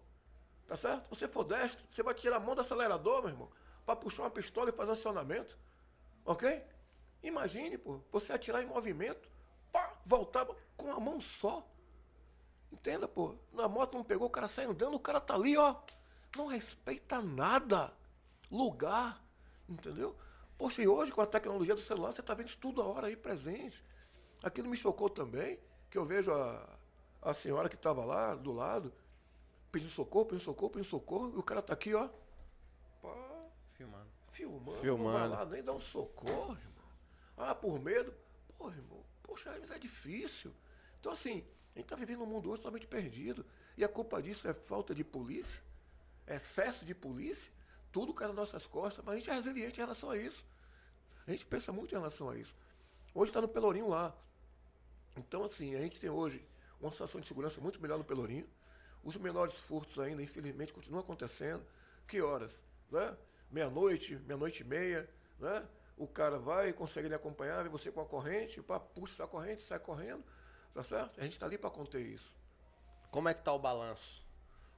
Tá 0.67 0.75
certo? 0.75 1.07
Você 1.09 1.27
for 1.27 1.43
destro, 1.43 1.85
você 1.91 2.01
vai 2.01 2.13
tirar 2.15 2.37
a 2.37 2.39
mão 2.39 2.55
do 2.55 2.61
acelerador, 2.61 3.21
meu 3.21 3.29
irmão, 3.29 3.49
pra 3.85 3.95
puxar 3.95 4.23
uma 4.23 4.31
pistola 4.31 4.69
e 4.69 4.73
fazer 4.73 4.89
um 4.89 4.93
acionamento. 4.93 5.55
Ok? 6.25 6.61
Imagine, 7.23 7.77
pô, 7.77 7.99
você 8.11 8.33
atirar 8.33 8.63
em 8.63 8.67
movimento, 8.67 9.29
pá, 9.71 9.93
voltar 10.05 10.47
com 10.75 10.91
a 10.91 10.99
mão 10.99 11.21
só. 11.21 11.65
Entenda, 12.71 13.07
pô. 13.07 13.35
Na 13.51 13.67
moto 13.67 13.95
não 13.95 14.03
pegou, 14.03 14.27
o 14.27 14.31
cara 14.31 14.47
sai 14.47 14.65
andando, 14.65 14.95
o 14.95 14.99
cara 14.99 15.19
tá 15.19 15.35
ali, 15.35 15.57
ó. 15.57 15.75
Não 16.35 16.47
respeita 16.47 17.21
nada. 17.21 17.93
Lugar. 18.49 19.23
Entendeu? 19.67 20.15
Poxa, 20.57 20.81
e 20.81 20.87
hoje 20.87 21.11
com 21.11 21.21
a 21.21 21.25
tecnologia 21.25 21.75
do 21.75 21.81
celular, 21.81 22.11
você 22.11 22.21
tá 22.21 22.33
vendo 22.33 22.47
isso 22.47 22.57
tudo 22.57 22.81
a 22.81 22.85
hora 22.85 23.07
aí 23.07 23.15
presente. 23.15 23.83
Aquilo 24.43 24.69
me 24.69 24.77
chocou 24.77 25.09
também, 25.09 25.59
que 25.89 25.97
eu 25.97 26.05
vejo 26.05 26.31
a, 26.33 26.77
a 27.21 27.33
senhora 27.33 27.69
que 27.69 27.75
estava 27.75 28.03
lá 28.05 28.35
do 28.35 28.51
lado, 28.51 28.93
pedindo 29.71 29.91
socorro, 29.91 30.25
pedindo 30.25 30.43
socorro, 30.43 30.71
pedindo 30.71 30.89
socorro, 30.89 31.33
e 31.35 31.37
o 31.39 31.43
cara 31.43 31.61
tá 31.61 31.73
aqui, 31.73 31.93
ó. 31.93 32.09
Pá, 33.01 33.13
Filmando. 33.73 34.07
filmando, 34.31 34.79
Filmando. 34.79 35.19
não 35.19 35.29
vai 35.29 35.29
lá 35.29 35.45
nem 35.45 35.63
dar 35.63 35.73
um 35.73 35.79
socorro, 35.79 36.53
irmão. 36.57 36.70
Ah, 37.41 37.55
por 37.55 37.79
medo? 37.79 38.13
Pô, 38.57 38.69
irmão, 38.69 39.03
poxa, 39.23 39.55
mas 39.59 39.71
é 39.71 39.79
difícil. 39.79 40.53
Então, 40.99 41.11
assim, 41.11 41.43
a 41.73 41.79
gente 41.79 41.85
está 41.85 41.95
vivendo 41.95 42.21
um 42.21 42.27
mundo 42.27 42.49
hoje 42.49 42.59
totalmente 42.59 42.85
perdido. 42.85 43.43
E 43.75 43.83
a 43.83 43.89
culpa 43.89 44.21
disso 44.21 44.47
é 44.47 44.53
falta 44.53 44.93
de 44.93 45.03
polícia, 45.03 45.61
excesso 46.27 46.85
de 46.85 46.93
polícia, 46.93 47.51
tudo 47.91 48.13
cai 48.13 48.27
nas 48.27 48.35
nossas 48.35 48.67
costas, 48.67 49.03
mas 49.03 49.15
a 49.15 49.17
gente 49.17 49.29
é 49.31 49.33
resiliente 49.33 49.79
em 49.79 49.83
relação 49.83 50.11
a 50.11 50.17
isso. 50.17 50.45
A 51.25 51.31
gente 51.31 51.45
pensa 51.45 51.71
muito 51.71 51.91
em 51.91 51.97
relação 51.97 52.29
a 52.29 52.37
isso. 52.37 52.55
Hoje 53.13 53.31
está 53.31 53.41
no 53.41 53.47
Pelourinho 53.47 53.87
lá. 53.87 54.15
Então, 55.17 55.43
assim, 55.43 55.75
a 55.75 55.79
gente 55.79 55.99
tem 55.99 56.09
hoje 56.09 56.45
uma 56.79 56.91
situação 56.91 57.19
de 57.19 57.27
segurança 57.27 57.59
muito 57.59 57.81
melhor 57.81 57.97
no 57.97 58.03
Pelourinho. 58.03 58.47
Os 59.03 59.17
menores 59.17 59.55
furtos 59.55 59.97
ainda, 59.97 60.21
infelizmente, 60.21 60.71
continuam 60.71 61.01
acontecendo. 61.01 61.65
Que 62.07 62.21
horas? 62.21 62.51
Né? 62.91 63.17
Meia-noite, 63.49 64.15
meia-noite 64.27 64.61
e 64.61 64.65
meia, 64.65 65.09
né? 65.39 65.67
O 65.97 66.07
cara 66.07 66.39
vai, 66.39 66.73
consegue 66.73 67.07
lhe 67.07 67.13
acompanhar, 67.15 67.61
vê 67.63 67.69
você 67.69 67.91
com 67.91 68.01
a 68.01 68.05
corrente, 68.05 68.61
pá, 68.61 68.79
puxa 68.79 69.23
a 69.23 69.27
corrente, 69.27 69.61
sai 69.63 69.79
correndo, 69.79 70.23
tá 70.73 70.83
certo? 70.83 71.19
A 71.19 71.23
gente 71.23 71.33
está 71.33 71.45
ali 71.45 71.57
para 71.57 71.69
conter 71.69 72.01
isso. 72.01 72.33
Como 73.11 73.29
é 73.29 73.33
que 73.33 73.43
tá 73.43 73.53
o 73.53 73.59
balanço? 73.59 74.21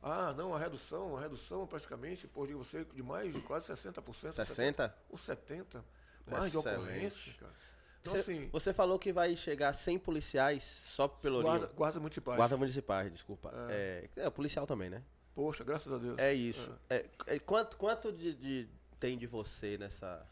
Ah, 0.02 0.34
não, 0.34 0.54
a 0.54 0.60
redução, 0.60 1.16
a 1.16 1.22
redução 1.22 1.66
praticamente, 1.66 2.28
por 2.28 2.46
digo 2.46 2.64
você, 2.64 2.84
de 2.84 3.02
mais 3.02 3.34
de 3.34 3.40
quase 3.42 3.72
60%. 3.72 4.34
60? 4.34 4.94
Ou 5.10 5.18
70%. 5.18 5.82
Mais 6.30 6.52
de 6.52 6.58
Excelente. 6.58 6.80
ocorrência, 6.82 7.34
cara. 7.40 7.54
Então, 8.02 8.14
Você, 8.14 8.20
assim, 8.20 8.50
você 8.52 8.74
falou 8.74 9.00
que 9.00 9.14
vai 9.14 9.34
chegar 9.34 9.70
a 9.70 9.74
100 9.74 9.98
policiais 10.00 10.82
só 10.86 11.08
Pelourinho. 11.08 11.52
guarda, 11.60 11.74
guarda 11.74 12.00
municipais. 12.02 12.36
Guarda 12.36 12.58
municipais, 12.58 13.12
desculpa. 13.14 13.50
É. 13.70 14.10
É, 14.18 14.30
policial 14.30 14.68
também, 14.68 14.90
né? 14.90 15.02
Poxa, 15.34 15.64
graças 15.64 15.92
a 15.92 15.98
Deus. 15.98 16.18
É 16.20 16.34
isso. 16.34 16.78
É, 16.90 17.06
é, 17.26 17.40
quanto 17.40 17.78
quanto 17.78 18.12
de, 18.12 18.34
de- 18.36 18.70
tem 19.00 19.18
de 19.18 19.26
você 19.26 19.78
nessa. 19.78 20.28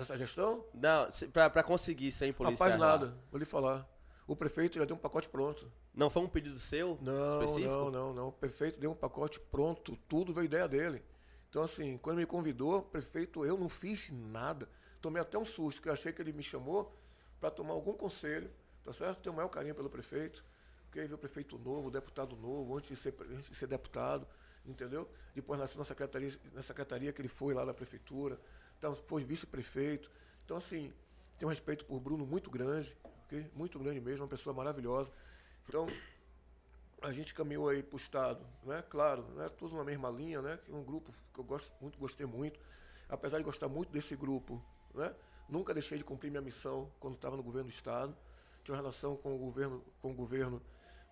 Nessa 0.00 0.16
gestão, 0.18 0.64
Não, 0.74 1.08
pra 1.32 1.62
conseguir 1.62 2.10
100 2.12 2.32
policiais. 2.32 2.72
rapaz, 2.72 2.80
nada. 2.80 3.16
Vou 3.30 3.38
lhe 3.38 3.44
falar. 3.44 3.88
O 4.26 4.34
prefeito 4.34 4.78
já 4.78 4.84
deu 4.84 4.96
um 4.96 4.98
pacote 4.98 5.28
pronto. 5.28 5.70
Não 5.92 6.08
foi 6.08 6.22
um 6.22 6.28
pedido 6.28 6.58
seu? 6.58 6.96
Não, 7.02 7.40
específico? 7.42 7.68
não, 7.68 7.90
não, 7.90 8.14
não. 8.14 8.28
O 8.28 8.32
prefeito 8.32 8.78
deu 8.80 8.90
um 8.92 8.94
pacote 8.94 9.38
pronto, 9.40 9.96
tudo 10.08 10.32
veio 10.32 10.44
ideia 10.46 10.68
dele. 10.68 11.02
Então, 11.48 11.62
assim, 11.64 11.98
quando 11.98 12.18
me 12.18 12.26
convidou, 12.26 12.82
prefeito, 12.82 13.44
eu 13.44 13.58
não 13.58 13.68
fiz 13.68 14.10
nada. 14.12 14.68
Tomei 15.00 15.20
até 15.20 15.36
um 15.36 15.44
susto, 15.44 15.82
que 15.82 15.88
eu 15.88 15.92
achei 15.92 16.12
que 16.12 16.22
ele 16.22 16.32
me 16.32 16.42
chamou 16.42 16.96
para 17.40 17.50
tomar 17.50 17.72
algum 17.74 17.92
conselho, 17.92 18.50
tá 18.84 18.92
certo? 18.92 19.20
Tenho 19.20 19.32
o 19.32 19.36
maior 19.36 19.48
carinho 19.48 19.74
pelo 19.74 19.90
prefeito, 19.90 20.44
porque 20.84 21.00
veio 21.00 21.14
o 21.14 21.18
prefeito 21.18 21.58
novo, 21.58 21.90
deputado 21.90 22.36
novo, 22.36 22.76
antes 22.76 22.90
de 22.90 22.96
ser, 22.96 23.14
antes 23.32 23.48
de 23.50 23.56
ser 23.56 23.66
deputado, 23.66 24.26
entendeu? 24.64 25.08
Depois 25.34 25.58
nasceu 25.58 25.78
na 25.78 25.84
secretaria, 25.84 26.32
na 26.52 26.62
secretaria 26.62 27.12
que 27.12 27.20
ele 27.20 27.28
foi 27.28 27.52
lá 27.52 27.64
da 27.64 27.74
prefeitura, 27.74 28.38
então 28.80 28.96
foi 29.06 29.22
vice-prefeito. 29.22 30.10
Então, 30.42 30.56
assim, 30.56 30.90
tenho 31.38 31.48
um 31.48 31.50
respeito 31.50 31.84
por 31.84 32.00
Bruno 32.00 32.24
muito 32.24 32.50
grande, 32.50 32.96
ok? 33.24 33.50
Muito 33.54 33.78
grande 33.78 34.00
mesmo, 34.00 34.24
uma 34.24 34.30
pessoa 34.30 34.56
maravilhosa. 34.56 35.12
Então, 35.68 35.86
a 37.02 37.12
gente 37.12 37.34
caminhou 37.34 37.68
aí 37.68 37.82
para 37.82 37.94
o 37.94 37.98
Estado, 37.98 38.44
né? 38.64 38.82
Claro, 38.88 39.22
né? 39.34 39.50
tudo 39.50 39.76
na 39.76 39.84
mesma 39.84 40.08
linha, 40.08 40.40
né? 40.40 40.58
Um 40.70 40.82
grupo 40.82 41.12
que 41.34 41.40
eu 41.40 41.44
gosto 41.44 41.70
muito, 41.78 41.98
gostei 41.98 42.24
muito. 42.24 42.58
Apesar 43.06 43.36
de 43.36 43.44
gostar 43.44 43.68
muito 43.68 43.92
desse 43.92 44.16
grupo, 44.16 44.64
né? 44.94 45.14
Nunca 45.46 45.74
deixei 45.74 45.98
de 45.98 46.04
cumprir 46.04 46.30
minha 46.30 46.40
missão 46.40 46.90
quando 46.98 47.16
estava 47.16 47.36
no 47.36 47.42
governo 47.42 47.68
do 47.68 47.72
Estado. 47.72 48.16
Tinha 48.64 48.74
uma 48.74 48.80
relação 48.80 49.14
com 49.14 49.34
o 49.34 49.38
governo, 49.38 49.84
com 50.00 50.10
o 50.10 50.14
governo 50.14 50.62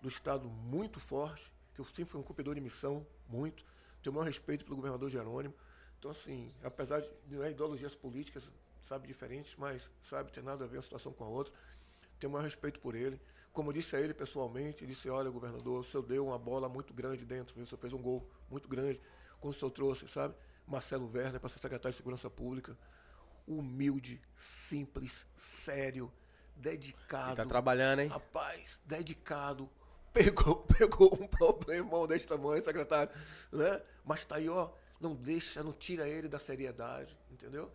do 0.01 0.07
Estado 0.07 0.49
muito 0.49 0.99
forte, 0.99 1.53
que 1.75 1.81
eu 1.81 1.85
sempre 1.85 2.05
fui 2.05 2.19
um 2.19 2.23
cumpridor 2.23 2.55
de 2.55 2.61
missão, 2.61 3.05
muito. 3.27 3.63
Tenho 4.01 4.11
o 4.11 4.15
maior 4.15 4.25
respeito 4.25 4.65
pelo 4.65 4.75
governador 4.75 5.07
Jerônimo. 5.07 5.53
Então, 5.99 6.11
assim, 6.11 6.51
apesar 6.63 7.01
de 7.01 7.09
né, 7.27 7.51
ideologias 7.51 7.93
políticas, 7.93 8.49
sabe, 8.87 9.05
diferentes, 9.05 9.55
mas, 9.57 9.83
sabe, 10.09 10.31
tem 10.31 10.41
nada 10.41 10.63
a 10.63 10.67
ver 10.67 10.77
uma 10.77 10.83
situação 10.83 11.11
com 11.11 11.25
a 11.25 11.27
outra. 11.27 11.53
Tenho 12.19 12.31
o 12.31 12.33
maior 12.33 12.45
respeito 12.45 12.79
por 12.79 12.95
ele. 12.95 13.19
Como 13.51 13.69
eu 13.69 13.73
disse 13.73 13.95
a 13.95 13.99
ele 13.99 14.13
pessoalmente, 14.13 14.87
disse, 14.87 15.09
olha, 15.09 15.29
governador, 15.29 15.81
o 15.81 15.83
senhor 15.83 16.03
deu 16.03 16.27
uma 16.27 16.39
bola 16.39 16.69
muito 16.69 16.93
grande 16.93 17.25
dentro, 17.25 17.53
viu? 17.53 17.65
o 17.65 17.67
senhor 17.67 17.79
fez 17.79 17.91
um 17.91 18.01
gol 18.01 18.25
muito 18.49 18.69
grande, 18.69 19.01
quando 19.41 19.55
o 19.55 19.59
senhor 19.59 19.71
trouxe, 19.71 20.07
sabe, 20.07 20.33
Marcelo 20.65 21.11
Werner 21.13 21.39
para 21.39 21.49
ser 21.49 21.59
secretário 21.59 21.91
de 21.91 21.97
Segurança 21.97 22.29
Pública. 22.29 22.77
Humilde, 23.45 24.21
simples, 24.35 25.25
sério, 25.35 26.11
dedicado. 26.55 27.29
Ele 27.29 27.35
tá 27.37 27.45
trabalhando, 27.45 27.99
hein? 27.99 28.07
Rapaz, 28.07 28.79
dedicado. 28.85 29.69
Pegou, 30.13 30.55
pegou 30.77 31.17
um 31.19 31.27
problemão 31.27 32.07
desse 32.07 32.27
tamanho, 32.27 32.63
secretário, 32.63 33.11
né? 33.51 33.81
Mas 34.05 34.23
tá 34.25 34.35
aí, 34.35 34.47
ó, 34.47 34.69
não 34.99 35.15
deixa, 35.15 35.63
não 35.63 35.71
tira 35.73 36.07
ele 36.07 36.27
da 36.27 36.39
seriedade, 36.39 37.17
entendeu? 37.31 37.71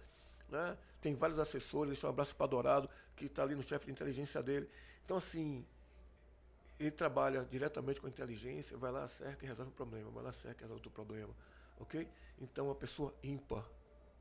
Né? 0.48 0.76
Tem 1.00 1.14
vários 1.14 1.38
assessores, 1.38 1.90
deixa 1.92 2.06
um 2.06 2.10
abraço 2.10 2.34
para 2.36 2.46
Dourado, 2.46 2.88
que 3.16 3.26
está 3.26 3.42
ali 3.42 3.54
no 3.54 3.62
chefe 3.62 3.86
de 3.86 3.92
inteligência 3.92 4.42
dele. 4.42 4.68
Então, 5.04 5.16
assim, 5.16 5.64
ele 6.78 6.90
trabalha 6.90 7.44
diretamente 7.44 8.00
com 8.00 8.06
a 8.06 8.10
inteligência, 8.10 8.76
vai 8.76 8.90
lá, 8.92 9.06
cerca 9.08 9.44
e 9.44 9.48
resolve 9.48 9.70
o 9.70 9.74
problema, 9.74 10.10
vai 10.10 10.24
lá, 10.24 10.32
cerca 10.32 10.60
e 10.60 10.62
resolve 10.62 10.80
outro 10.80 10.90
problema, 10.90 11.34
ok? 11.78 12.06
Então, 12.40 12.66
uma 12.66 12.74
pessoa 12.74 13.14
ímpar, 13.22 13.64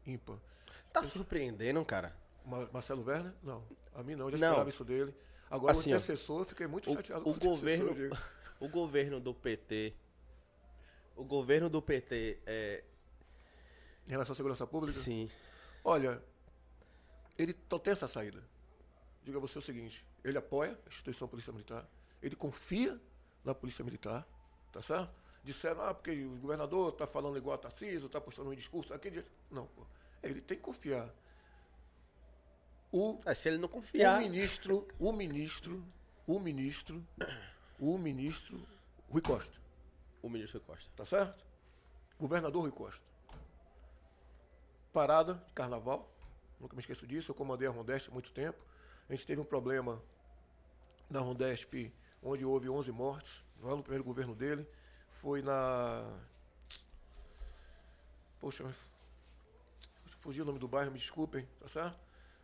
ímpar. 0.05 0.37
Tá 0.91 1.03
surpreendendo, 1.03 1.83
cara. 1.83 2.15
Ma- 2.45 2.67
Marcelo 2.71 3.03
Werner? 3.03 3.33
Não, 3.41 3.63
a 3.93 4.03
mim 4.03 4.15
não, 4.15 4.29
eu 4.29 4.37
já 4.37 4.37
Não. 4.37 4.47
esperava 4.51 4.69
isso 4.69 4.83
dele. 4.85 5.13
Agora, 5.49 5.71
Assim, 5.77 5.91
o 5.91 5.95
ó, 5.95 5.97
antecessor, 5.97 6.41
eu 6.41 6.45
fiquei 6.45 6.67
muito 6.67 6.89
O, 6.89 6.93
chateado 6.93 7.21
o 7.21 7.23
com 7.25 7.31
o 7.31 7.39
governo, 7.39 7.93
digo. 7.93 8.15
o 8.59 8.67
governo 8.67 9.19
do 9.19 9.33
PT, 9.33 9.93
o 11.15 11.23
governo 11.23 11.69
do 11.69 11.81
PT 11.81 12.39
é, 12.45 12.83
Em 14.07 14.11
relação 14.11 14.33
à 14.33 14.35
segurança 14.35 14.67
pública? 14.67 14.97
sim, 14.99 15.29
Olha, 15.83 16.21
ele 17.37 17.55
só 17.69 17.77
tem 17.79 17.91
essa 17.93 18.07
saída. 18.07 18.43
Diga 19.23 19.37
a 19.37 19.41
você 19.41 19.57
o 19.57 19.61
seguinte: 19.61 20.05
ele 20.23 20.37
apoia 20.37 20.77
a 20.85 20.89
instituição 20.89 21.27
Polícia 21.27 21.51
Militar, 21.53 21.87
ele 22.21 22.35
confia 22.35 22.99
na 23.43 23.53
Polícia 23.55 23.83
Militar, 23.83 24.25
tá 24.71 24.81
certo? 24.81 25.13
Disseram, 25.43 25.81
ah, 25.81 25.93
porque 25.93 26.23
o 26.23 26.37
governador 26.37 26.93
está 26.93 27.05
falando 27.05 27.37
igual 27.37 27.55
a 27.55 27.57
Tarcísio, 27.57 28.05
está 28.05 28.21
postando 28.21 28.49
um 28.49 28.55
discurso 28.55 28.93
aqui. 28.93 29.09
de- 29.11 29.25
Não, 29.51 29.67
pô. 29.67 29.85
Ele 30.21 30.39
tem 30.39 30.55
que 30.57 30.63
confiar. 30.63 31.13
O, 32.91 33.19
É, 33.25 33.33
se 33.33 33.49
ele 33.49 33.57
não 33.57 33.65
o 33.65 33.69
confiar. 33.69 34.19
ministro, 34.21 34.87
o 34.99 35.11
ministro, 35.11 35.83
o 36.27 36.39
ministro, 36.39 37.05
o 37.79 37.97
ministro 37.97 38.65
Rui 39.09 39.21
Costa. 39.21 39.57
O 40.21 40.29
ministro 40.29 40.61
Costa. 40.61 40.89
Tá 40.95 41.03
certo? 41.05 41.43
Governador 42.19 42.61
Rui 42.61 42.71
Costa. 42.71 43.03
Parada 44.93 45.43
de 45.47 45.53
carnaval. 45.53 46.07
Nunca 46.59 46.75
me 46.75 46.79
esqueço 46.79 47.07
disso. 47.07 47.31
Eu 47.31 47.35
comandei 47.35 47.67
a 47.67 47.71
Rondesp 47.71 48.09
há 48.09 48.13
muito 48.13 48.31
tempo. 48.31 48.63
A 49.09 49.13
gente 49.13 49.25
teve 49.25 49.41
um 49.41 49.45
problema 49.45 50.01
na 51.09 51.19
Rondesp, 51.19 51.91
onde 52.21 52.45
houve 52.45 52.69
11 52.69 52.91
mortes. 52.91 53.43
Não 53.59 53.71
é 53.71 53.75
no 53.75 53.81
primeiro 53.81 54.03
governo 54.03 54.35
dele. 54.35 54.67
Foi 55.09 55.41
na. 55.41 56.19
Poxa, 58.39 58.71
fugiu 60.23 60.43
o 60.43 60.45
nome 60.45 60.59
do 60.59 60.67
bairro, 60.67 60.91
me 60.91 60.97
desculpem, 60.97 61.47
tá 61.59 61.67
certo? 61.67 61.99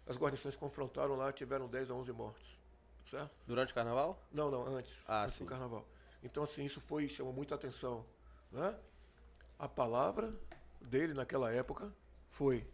As 0.06 0.18
guarnições 0.18 0.56
confrontaram 0.56 1.16
lá, 1.16 1.32
tiveram 1.32 1.68
10 1.68 1.91
a 1.91 1.93
11 1.93 2.12
mortes. 2.12 2.60
Tá 3.06 3.20
certo? 3.20 3.32
Durante 3.45 3.72
o 3.72 3.76
carnaval? 3.76 4.22
Não, 4.32 4.50
não, 4.50 4.66
antes. 4.66 4.97
Ah, 5.08 5.24
antes 5.24 5.36
sim. 5.36 5.43
do 5.43 5.50
carnaval. 5.50 5.88
Então, 6.24 6.43
assim, 6.43 6.66
isso 6.66 6.82
foi, 6.82 7.08
chamou 7.08 7.32
muita 7.32 7.56
atenção. 7.56 8.06
Né? 8.52 8.76
A 9.58 9.68
palavra 9.68 10.34
dele 10.82 11.14
naquela 11.14 11.54
época 11.54 11.93
foi 12.30 12.65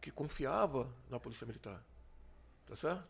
que 0.00 0.10
confiava 0.10 0.92
na 1.08 1.20
Polícia 1.20 1.46
Militar. 1.46 1.82
Tá 2.66 2.76
certo? 2.76 3.04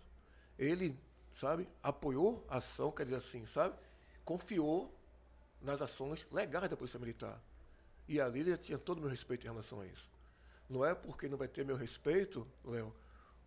Ele, 0.59 0.99
sabe, 1.39 1.69
apoiou 1.83 2.45
a 2.49 2.59
ação, 2.59 2.91
quer 2.91 3.05
dizer 3.05 3.17
assim, 3.17 3.47
sabe? 3.47 3.77
Confiou 4.25 4.95
nas 5.61 5.81
ações 5.81 6.27
legais 6.31 6.69
da 6.69 6.77
Polícia 6.77 6.99
Militar. 6.99 7.41
E 8.09 8.21
ali 8.21 8.41
ele 8.41 8.57
tinha 8.57 8.79
todo 8.79 8.99
o 8.99 9.01
meu 9.01 9.11
respeito 9.11 9.47
em 9.47 9.51
relação 9.51 9.81
a 9.81 9.87
isso. 9.87 10.09
Não 10.69 10.85
é 10.85 10.95
porque 10.95 11.29
não 11.29 11.39
vai 11.39 11.49
ter 11.49 11.65
meu 11.65 11.77
respeito, 11.77 12.47
Léo, 12.65 12.95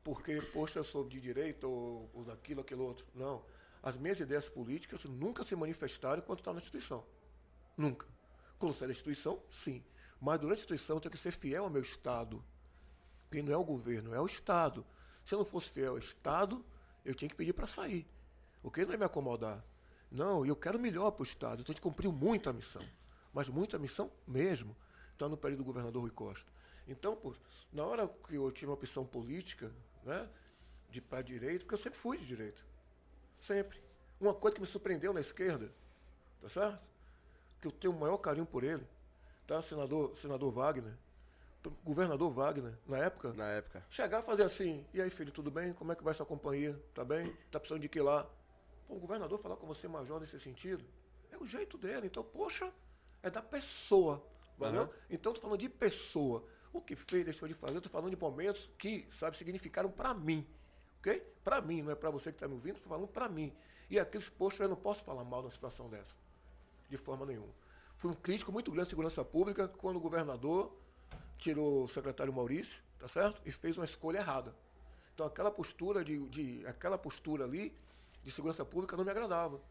porque, 0.04 0.42
poxa, 0.42 0.80
eu 0.80 0.84
sou 0.84 1.08
de 1.08 1.20
direita 1.20 1.66
ou, 1.66 2.10
ou 2.14 2.24
daquilo, 2.26 2.62
aquilo 2.62 2.84
outro. 2.84 3.06
Não. 3.16 3.44
As 3.82 3.96
minhas 3.98 4.20
ideias 4.20 4.48
políticas 4.50 5.04
nunca 5.06 5.44
se 5.44 5.56
manifestaram 5.56 6.22
enquanto 6.22 6.40
estava 6.40 6.56
na 6.56 6.62
instituição. 6.62 7.06
Nunca. 7.78 8.08
Quando 8.60 8.74
sai 8.74 8.88
da 8.88 8.94
instituição, 8.94 9.42
sim. 9.50 9.84
Mas 10.24 10.40
durante 10.40 10.60
a 10.60 10.62
instituição 10.62 10.96
eu 10.96 11.02
tenho 11.02 11.12
que 11.12 11.18
ser 11.18 11.34
fiel 11.34 11.66
ao 11.66 11.70
meu 11.70 11.82
Estado. 11.82 12.42
Quem 13.30 13.44
não 13.44 13.52
é 13.52 13.58
o 13.58 13.64
governo, 13.64 14.14
é 14.14 14.22
o 14.22 14.26
Estado. 14.26 14.86
Se 15.26 15.36
eu 15.36 15.40
não 15.40 15.46
fosse 15.46 15.70
fiel 15.70 15.92
ao 15.92 15.98
Estado, 15.98 16.64
eu 17.04 17.14
tinha 17.14 17.28
que 17.28 17.36
pedir 17.36 17.52
para 17.52 17.68
sair. 17.68 18.08
O 18.64 18.72
que 18.72 18.86
não 18.86 18.94
é 18.94 18.98
me 18.98 19.04
acomodar. 19.04 19.62
Não, 20.10 20.46
eu 20.46 20.56
quero 20.56 20.80
melhor 20.80 21.12
para 21.12 21.24
o 21.24 21.26
Estado. 21.26 21.60
Então 21.62 21.74
a 21.74 21.76
gente 21.76 21.82
cumpriu 21.82 22.10
muito 22.14 22.50
a 22.50 22.54
missão. 22.54 22.82
Mas 23.34 23.50
muita 23.50 23.78
missão 23.78 24.10
mesmo. 24.26 24.74
Está 25.12 25.28
no 25.28 25.36
período 25.36 25.58
do 25.58 25.66
governador 25.66 26.02
Rui 26.02 26.12
Costa. 26.12 26.50
Então, 26.88 27.18
pô, 27.18 27.36
na 27.74 27.84
hora 27.84 28.08
que 28.08 28.36
eu 28.36 28.50
tive 28.50 28.68
uma 28.68 28.76
opção 28.76 29.06
política, 29.06 29.74
né, 30.06 30.30
de 30.90 31.02
para 31.02 31.22
direita, 31.22 31.66
porque 31.66 31.76
eu 31.76 31.80
sempre 31.80 32.00
fui 32.00 32.18
de 32.18 32.26
direita. 32.26 32.62
Sempre. 33.42 33.78
Uma 34.22 34.34
coisa 34.34 34.56
que 34.56 34.62
me 34.62 34.68
surpreendeu 34.68 35.12
na 35.12 35.20
esquerda, 35.20 35.70
tá 36.40 36.48
certo? 36.48 36.82
Que 37.60 37.68
eu 37.68 37.74
tenho 37.74 37.94
o 37.94 38.00
maior 38.00 38.18
carinho 38.20 38.46
por 38.46 38.64
ele, 38.64 38.88
tá? 39.48 39.62
Senador, 39.62 40.18
senador 40.18 40.52
Wagner, 40.52 40.94
governador 41.84 42.32
Wagner, 42.32 42.74
na 42.88 42.98
época, 42.98 43.34
Na 43.34 43.48
época. 43.50 43.84
chegar 43.90 44.20
a 44.20 44.22
fazer 44.22 44.44
assim, 44.44 44.86
e 44.94 45.02
aí 45.02 45.10
filho, 45.10 45.32
tudo 45.32 45.50
bem? 45.50 45.74
Como 45.74 45.92
é 45.92 45.96
que 45.96 46.04
vai 46.04 46.14
sua 46.14 46.26
companhia? 46.26 46.78
Tá 46.94 47.04
bem? 47.06 47.32
Tá 47.52 47.60
precisando 47.60 47.82
de 47.82 47.90
que 47.90 48.02
lá? 48.02 48.28
Pô, 48.88 48.96
o 48.96 49.00
governador 49.00 49.40
falar 49.40 49.56
com 49.56 49.66
você 49.68 49.88
major 49.88 50.20
nesse 50.20 50.40
sentido, 50.40 50.84
é 51.32 51.38
o 51.38 51.46
jeito 51.46 51.78
dele. 51.78 52.08
Então, 52.08 52.24
poxa, 52.24 52.72
é 53.22 53.30
da 53.30 53.42
pessoa, 53.42 54.22
valeu? 54.58 54.84
Aham. 54.84 54.90
Então, 55.10 55.34
tô 55.34 55.40
falando 55.40 55.60
de 55.60 55.70
pessoa. 55.70 56.44
O 56.74 56.82
que 56.82 56.96
fez, 56.96 57.24
deixou 57.24 57.48
de 57.48 57.54
fazer, 57.54 57.80
tô 57.82 57.90
falando 57.90 58.10
de 58.10 58.18
momentos 58.20 58.70
que, 58.78 59.08
sabe, 59.12 59.38
significaram 59.38 59.92
para 59.92 60.14
mim, 60.14 60.46
ok? 61.00 61.22
Para 61.44 61.62
mim, 61.62 61.84
não 61.84 61.92
é 61.92 61.96
para 61.96 62.10
você 62.10 62.32
que 62.32 62.36
está 62.38 62.48
me 62.48 62.56
ouvindo, 62.56 62.80
tô 62.80 62.90
falando 62.90 63.08
para 63.08 63.30
mim. 63.30 63.54
E 63.90 64.00
aqueles, 64.00 64.28
poxa, 64.28 64.64
eu 64.64 64.70
não 64.70 64.76
posso 64.76 65.04
falar 65.04 65.24
mal 65.24 65.42
numa 65.44 65.52
situação 65.52 65.88
dessa, 65.88 66.16
de 66.90 66.98
forma 66.98 67.26
nenhuma. 67.28 67.54
Fui 68.04 68.12
um 68.12 68.16
crítico 68.16 68.52
muito 68.52 68.70
grande 68.70 68.88
de 68.88 68.90
segurança 68.90 69.24
pública 69.24 69.66
quando 69.66 69.96
o 69.96 70.00
governador 70.02 70.76
tirou 71.38 71.86
o 71.86 71.88
secretário 71.88 72.34
Maurício, 72.34 72.84
tá 73.00 73.08
certo? 73.08 73.42
E 73.46 73.52
fez 73.54 73.78
uma 73.78 73.86
escolha 73.86 74.18
errada. 74.18 74.54
Então 75.14 75.26
aquela 75.26 75.50
postura 75.50 76.04
de, 76.04 76.28
de 76.28 76.68
aquela 76.68 76.98
postura 76.98 77.46
ali 77.46 77.74
de 78.22 78.30
segurança 78.30 78.66
pública 78.66 78.98
não 78.98 79.06
me 79.06 79.10
agradava, 79.10 79.62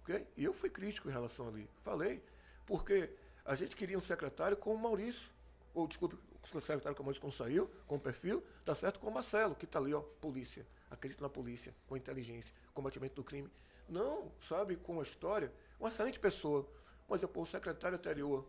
ok? 0.00 0.26
E 0.34 0.44
eu 0.44 0.54
fui 0.54 0.70
crítico 0.70 1.10
em 1.10 1.12
relação 1.12 1.46
ali. 1.46 1.68
Falei, 1.82 2.24
porque 2.64 3.10
a 3.44 3.54
gente 3.54 3.76
queria 3.76 3.98
um 3.98 4.02
secretário 4.02 4.56
com 4.56 4.74
o 4.74 4.78
Maurício, 4.78 5.28
ou 5.74 5.86
desculpe, 5.86 6.16
o 6.16 6.60
secretário 6.62 6.96
com 6.96 7.02
o 7.02 7.04
Maurício 7.04 7.20
quando 7.20 7.34
saiu, 7.34 7.70
com 7.86 7.96
o 7.96 8.00
perfil, 8.00 8.42
tá 8.64 8.74
certo? 8.74 8.98
Com 8.98 9.08
o 9.08 9.12
Marcelo, 9.12 9.54
que 9.54 9.66
tá 9.66 9.78
ali, 9.78 9.92
ó, 9.92 10.00
polícia, 10.00 10.66
acredita 10.90 11.22
na 11.22 11.28
polícia, 11.28 11.74
com 11.86 11.98
inteligência, 11.98 12.54
combatimento 12.72 13.16
do 13.16 13.22
crime. 13.22 13.50
Não, 13.86 14.32
sabe, 14.40 14.74
com 14.74 15.00
a 15.00 15.02
história, 15.02 15.52
uma 15.78 15.90
excelente 15.90 16.18
pessoa. 16.18 16.66
Mas 17.08 17.22
eu, 17.22 17.28
pô, 17.28 17.42
o 17.42 17.46
secretário 17.46 17.96
anterior, 17.96 18.46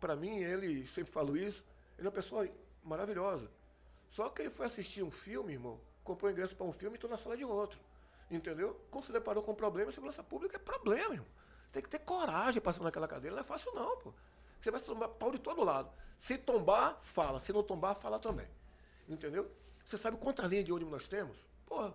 para 0.00 0.16
mim, 0.16 0.38
ele, 0.38 0.86
sempre 0.88 1.12
falo 1.12 1.36
isso, 1.36 1.64
ele 1.96 2.06
é 2.06 2.10
uma 2.10 2.14
pessoa 2.14 2.48
maravilhosa. 2.82 3.50
Só 4.10 4.28
que 4.28 4.42
ele 4.42 4.50
foi 4.50 4.66
assistir 4.66 5.02
um 5.02 5.10
filme, 5.10 5.52
irmão, 5.52 5.80
comprou 6.02 6.30
ingresso 6.30 6.56
para 6.56 6.66
um 6.66 6.72
filme 6.72 6.94
e 6.94 6.96
estou 6.96 7.10
na 7.10 7.18
sala 7.18 7.36
de 7.36 7.44
outro. 7.44 7.78
Entendeu? 8.30 8.78
Quando 8.90 9.04
se 9.04 9.12
deparou 9.12 9.42
com 9.42 9.52
um 9.52 9.54
problema, 9.54 9.92
segurança 9.92 10.22
pública 10.22 10.56
é 10.56 10.58
problema, 10.58 11.14
irmão. 11.14 11.26
Tem 11.72 11.82
que 11.82 11.88
ter 11.88 11.98
coragem 11.98 12.60
para 12.60 12.82
naquela 12.82 13.06
cadeira. 13.06 13.36
Não 13.36 13.42
é 13.42 13.44
fácil, 13.44 13.72
não, 13.74 13.96
pô. 13.98 14.12
Você 14.60 14.70
vai 14.70 14.80
se 14.80 14.86
tomar 14.86 15.08
pau 15.08 15.30
de 15.30 15.38
todo 15.38 15.62
lado. 15.62 15.90
Se 16.18 16.36
tombar, 16.36 16.98
fala. 17.02 17.40
Se 17.40 17.52
não 17.52 17.62
tombar, 17.62 17.94
fala 17.94 18.18
também. 18.18 18.48
Entendeu? 19.08 19.50
Você 19.84 19.96
sabe 19.96 20.16
quantas 20.16 20.46
linhas 20.46 20.64
de 20.64 20.72
ônibus 20.72 20.92
nós 20.92 21.08
temos? 21.08 21.36
Pô, 21.66 21.90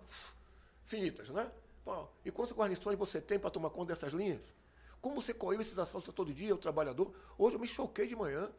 finitas, 0.84 1.28
né? 1.28 1.50
Pô, 1.84 2.08
e 2.24 2.30
quantas 2.30 2.56
guarnições 2.56 2.98
você 2.98 3.20
tem 3.20 3.38
para 3.38 3.50
tomar 3.50 3.70
conta 3.70 3.94
dessas 3.94 4.12
linhas? 4.12 4.40
Como 5.04 5.20
você 5.20 5.34
coíbe 5.34 5.62
esses 5.62 5.78
assaltos 5.78 6.14
todo 6.14 6.32
dia, 6.32 6.54
o 6.54 6.56
trabalhador? 6.56 7.14
Hoje 7.36 7.56
eu 7.56 7.60
me 7.60 7.68
choquei 7.68 8.08
de 8.08 8.16
manhã. 8.16 8.50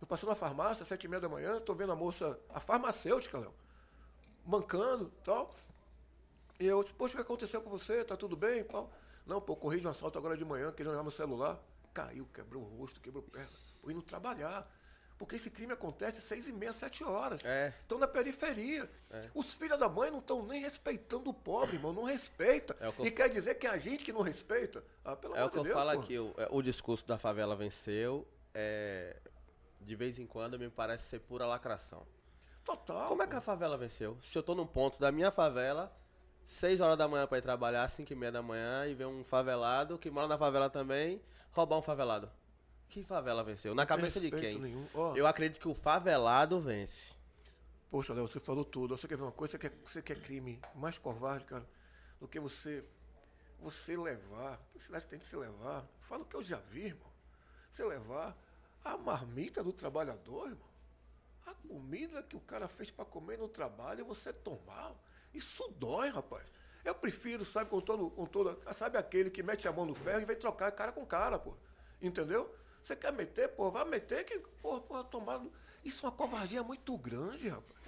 Eu 0.00 0.06
passei 0.06 0.28
na 0.28 0.34
farmácia, 0.36 0.82
às 0.84 0.88
sete 0.88 1.06
e 1.06 1.08
meia 1.08 1.20
da 1.20 1.28
manhã, 1.28 1.56
estou 1.56 1.74
vendo 1.74 1.90
a 1.90 1.96
moça, 1.96 2.38
a 2.50 2.60
farmacêutica, 2.60 3.36
Léo, 3.36 3.52
mancando 4.46 5.12
tal. 5.24 5.52
E 6.60 6.66
eu 6.66 6.84
disse, 6.84 6.94
poxa, 6.94 7.14
o 7.14 7.16
que 7.16 7.22
aconteceu 7.22 7.60
com 7.60 7.68
você? 7.68 8.04
Tá 8.04 8.16
tudo 8.16 8.36
bem? 8.36 8.64
Não, 9.26 9.40
pô, 9.40 9.56
corri 9.56 9.80
de 9.80 9.88
um 9.88 9.90
assalto 9.90 10.16
agora 10.16 10.36
de 10.36 10.44
manhã, 10.44 10.70
querendo 10.70 10.92
levar 10.92 11.02
meu 11.02 11.10
celular. 11.10 11.58
Caiu, 11.92 12.28
quebrou 12.32 12.62
o 12.62 12.78
rosto, 12.78 13.00
quebrou 13.00 13.24
perna. 13.24 13.58
Pô, 13.82 13.90
indo 13.90 14.00
trabalhar. 14.00 14.70
Porque 15.18 15.34
esse 15.36 15.50
crime 15.50 15.72
acontece 15.72 16.18
às 16.18 16.24
seis 16.24 16.46
e 16.46 16.52
meia, 16.52 16.72
sete 16.72 17.02
horas. 17.02 17.44
É. 17.44 17.74
Estão 17.82 17.98
na 17.98 18.06
periferia. 18.06 18.88
É. 19.10 19.28
Os 19.34 19.52
filhos 19.52 19.76
da 19.78 19.88
mãe 19.88 20.10
não 20.12 20.20
estão 20.20 20.46
nem 20.46 20.62
respeitando 20.62 21.28
o 21.30 21.34
pobre, 21.34 21.74
irmão. 21.76 21.92
Não 21.92 22.04
respeita. 22.04 22.76
É 22.80 22.88
o 22.88 22.92
que 22.92 23.00
eu 23.02 23.06
e 23.06 23.10
quer 23.10 23.28
dizer 23.28 23.56
que 23.56 23.66
é 23.66 23.70
a 23.70 23.78
gente 23.78 24.04
que 24.04 24.12
não 24.12 24.22
respeita? 24.22 24.84
Ah, 25.04 25.16
pelo 25.16 25.34
É 25.34 25.38
o 25.38 25.40
amor 25.40 25.50
que 25.50 25.54
de 25.56 25.58
eu 25.58 25.64
Deus, 25.64 25.76
falo 25.76 25.92
pô. 25.92 26.00
aqui, 26.00 26.18
o, 26.18 26.34
é, 26.38 26.48
o 26.52 26.62
discurso 26.62 27.04
da 27.04 27.18
favela 27.18 27.56
venceu, 27.56 28.28
é, 28.54 29.16
de 29.80 29.96
vez 29.96 30.20
em 30.20 30.26
quando 30.26 30.56
me 30.56 30.70
parece 30.70 31.08
ser 31.08 31.18
pura 31.18 31.44
lacração. 31.46 32.06
Total. 32.64 33.08
Como 33.08 33.22
é 33.22 33.26
que 33.26 33.34
a 33.34 33.40
favela 33.40 33.76
venceu? 33.76 34.16
Se 34.22 34.38
eu 34.38 34.42
tô 34.42 34.54
num 34.54 34.66
ponto 34.66 35.00
da 35.00 35.10
minha 35.10 35.32
favela, 35.32 35.92
6 36.44 36.80
horas 36.80 36.96
da 36.96 37.08
manhã 37.08 37.26
pra 37.26 37.38
ir 37.38 37.42
trabalhar, 37.42 37.88
5 37.88 38.12
e 38.12 38.16
meia 38.16 38.30
da 38.30 38.42
manhã, 38.42 38.86
e 38.86 38.94
ver 38.94 39.06
um 39.06 39.24
favelado 39.24 39.98
que 39.98 40.10
mora 40.10 40.28
na 40.28 40.38
favela 40.38 40.70
também, 40.70 41.20
roubar 41.50 41.78
um 41.78 41.82
favelado. 41.82 42.30
Que 42.88 43.04
favela 43.04 43.44
venceu? 43.44 43.74
Na 43.74 43.84
tem 43.84 43.96
cabeça 43.96 44.20
de 44.20 44.30
quem? 44.30 44.88
Ó, 44.94 45.14
Eu 45.14 45.26
acredito 45.26 45.60
que 45.60 45.68
o 45.68 45.74
favelado 45.74 46.60
vence. 46.60 47.04
Poxa, 47.90 48.12
Léo, 48.12 48.28
você 48.28 48.40
falou 48.40 48.64
tudo. 48.64 48.96
Você 48.96 49.06
quer 49.06 49.16
ver 49.16 49.22
uma 49.22 49.32
coisa? 49.32 49.52
Você 49.52 49.58
quer, 49.58 49.72
você 49.84 50.02
quer 50.02 50.20
crime 50.20 50.60
mais 50.74 50.98
covarde, 50.98 51.44
cara, 51.44 51.66
do 52.20 52.26
que 52.26 52.40
você 52.40 52.84
você 53.60 53.96
levar. 53.96 54.58
Que 54.72 54.80
cidade 54.80 55.06
tem 55.06 55.18
de 55.18 55.24
se 55.24 55.36
levar? 55.36 55.84
Fala 56.00 56.22
o 56.22 56.26
que 56.26 56.36
eu 56.36 56.42
já 56.42 56.58
vi, 56.58 56.86
irmão. 56.86 57.10
Você 57.72 57.84
levar 57.84 58.36
a 58.84 58.96
marmita 58.96 59.62
do 59.62 59.72
trabalhador, 59.72 60.48
irmão. 60.48 60.68
A 61.46 61.54
comida 61.54 62.22
que 62.22 62.36
o 62.36 62.40
cara 62.40 62.68
fez 62.68 62.90
para 62.90 63.04
comer 63.04 63.38
no 63.38 63.48
trabalho 63.48 64.00
e 64.00 64.04
você 64.04 64.32
tomar. 64.32 64.94
Isso 65.34 65.68
dói, 65.78 66.08
rapaz. 66.08 66.46
Eu 66.84 66.94
prefiro, 66.94 67.44
sabe, 67.44 67.68
com 67.68 67.80
todo, 67.80 68.10
com 68.10 68.26
todo. 68.26 68.58
Sabe 68.74 68.96
aquele 68.96 69.30
que 69.30 69.42
mete 69.42 69.66
a 69.66 69.72
mão 69.72 69.84
no 69.84 69.94
ferro 69.94 70.20
e 70.20 70.24
vem 70.24 70.36
trocar 70.36 70.70
cara 70.72 70.92
com 70.92 71.04
cara, 71.04 71.38
pô. 71.38 71.54
Entendeu? 72.00 72.54
Você 72.88 72.96
quer 72.96 73.12
meter, 73.12 73.50
pô, 73.50 73.70
vai 73.70 73.84
meter 73.84 74.24
que, 74.24 74.38
pô, 74.62 74.80
pô, 74.80 75.04
tomar. 75.04 75.42
Isso 75.84 76.06
é 76.06 76.08
uma 76.08 76.16
covardia 76.16 76.62
muito 76.62 76.96
grande, 76.96 77.46
rapaz. 77.46 77.78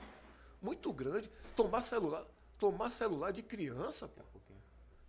Muito 0.60 0.92
grande. 0.92 1.30
Tomar 1.56 1.80
celular. 1.80 2.26
Tomar 2.58 2.90
celular 2.90 3.30
de 3.30 3.42
criança, 3.42 4.06
pô. 4.06 4.22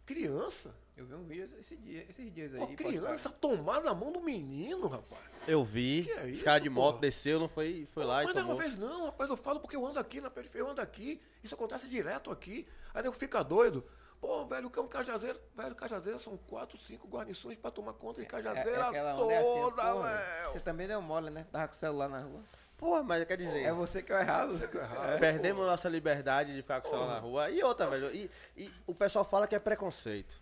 Criança. 0.06 0.74
Eu 0.96 1.06
vi 1.06 1.14
um 1.14 1.24
vídeo 1.26 1.50
esse 1.60 1.76
dia, 1.76 2.06
esses 2.10 2.34
dias 2.34 2.54
aí. 2.54 2.62
Pô, 2.62 2.68
criança 2.74 3.30
tomar 3.30 3.82
na 3.82 3.94
mão 3.94 4.14
do 4.14 4.22
menino, 4.22 4.88
rapaz. 4.88 5.22
Eu 5.46 5.62
vi, 5.62 6.04
Que 6.06 6.12
é 6.12 6.24
os 6.32 6.42
caras 6.42 6.64
de 6.64 6.70
moto 6.70 6.94
porra? 6.94 7.02
desceu, 7.02 7.38
não 7.38 7.50
foi, 7.50 7.86
foi 7.92 8.06
lá 8.06 8.24
Mas 8.24 8.32
e 8.32 8.34
não 8.34 8.42
é 8.42 8.46
uma 8.46 8.56
tomou. 8.56 8.58
vez 8.62 8.80
não, 8.80 9.06
rapaz, 9.08 9.30
eu 9.30 9.36
falo 9.36 9.60
porque 9.60 9.76
eu 9.76 9.86
ando 9.86 10.00
aqui 10.00 10.22
na 10.22 10.30
periferia, 10.30 10.62
eu 10.66 10.72
ando 10.72 10.80
aqui, 10.80 11.22
isso 11.44 11.54
acontece 11.54 11.90
direto 11.90 12.32
aqui. 12.32 12.66
Aí 12.94 13.04
nego 13.04 13.14
fica 13.16 13.44
doido. 13.44 13.84
Pô, 14.22 14.46
velho, 14.46 14.68
o 14.68 14.70
que 14.70 14.78
é 14.78 14.82
um 14.84 14.88
cajazeiro? 14.88 15.40
Velho, 15.56 15.74
cajazeiro 15.74 16.20
são 16.20 16.38
quatro, 16.38 16.78
cinco 16.78 17.08
guarnições 17.08 17.58
pra 17.58 17.72
tomar 17.72 17.94
conta 17.94 18.22
de 18.22 18.28
É, 18.28 18.30
cajazeira 18.30 18.70
é 18.78 18.82
aquela 18.84 19.16
onda 19.16 19.34
é 19.34 19.38
assim, 19.40 19.62
toda, 19.62 19.82
porra, 19.82 20.10
velho. 20.10 20.52
Você 20.52 20.60
também 20.60 20.88
deu 20.88 21.02
mole, 21.02 21.32
né? 21.32 21.48
Tava 21.52 21.68
com 21.68 21.74
o 21.74 21.78
celular 21.78 22.08
na 22.08 22.20
rua. 22.20 22.42
Pô, 22.78 23.02
mas 23.04 23.26
quer 23.26 23.38
dizer. 23.38 23.64
É 23.64 23.74
você 23.74 24.04
que 24.04 24.14
é 24.14 24.16
o 24.16 24.20
errado. 24.20 24.58
Você 24.58 24.68
que 24.68 24.78
é 24.78 24.82
errado. 24.82 25.20
Perdemos 25.20 25.66
nossa 25.66 25.90
liberdade 25.90 26.54
de 26.56 26.62
ficar 26.62 26.82
com 26.82 26.88
o 26.88 26.92
celular 26.92 27.16
na 27.16 27.20
rua. 27.20 27.50
E 27.50 27.64
outra, 27.64 27.88
velho. 27.88 28.16
E, 28.16 28.30
e 28.56 28.72
o 28.86 28.94
pessoal 28.94 29.26
fala 29.26 29.48
que 29.48 29.56
é 29.56 29.60
preconceito. 29.60 30.40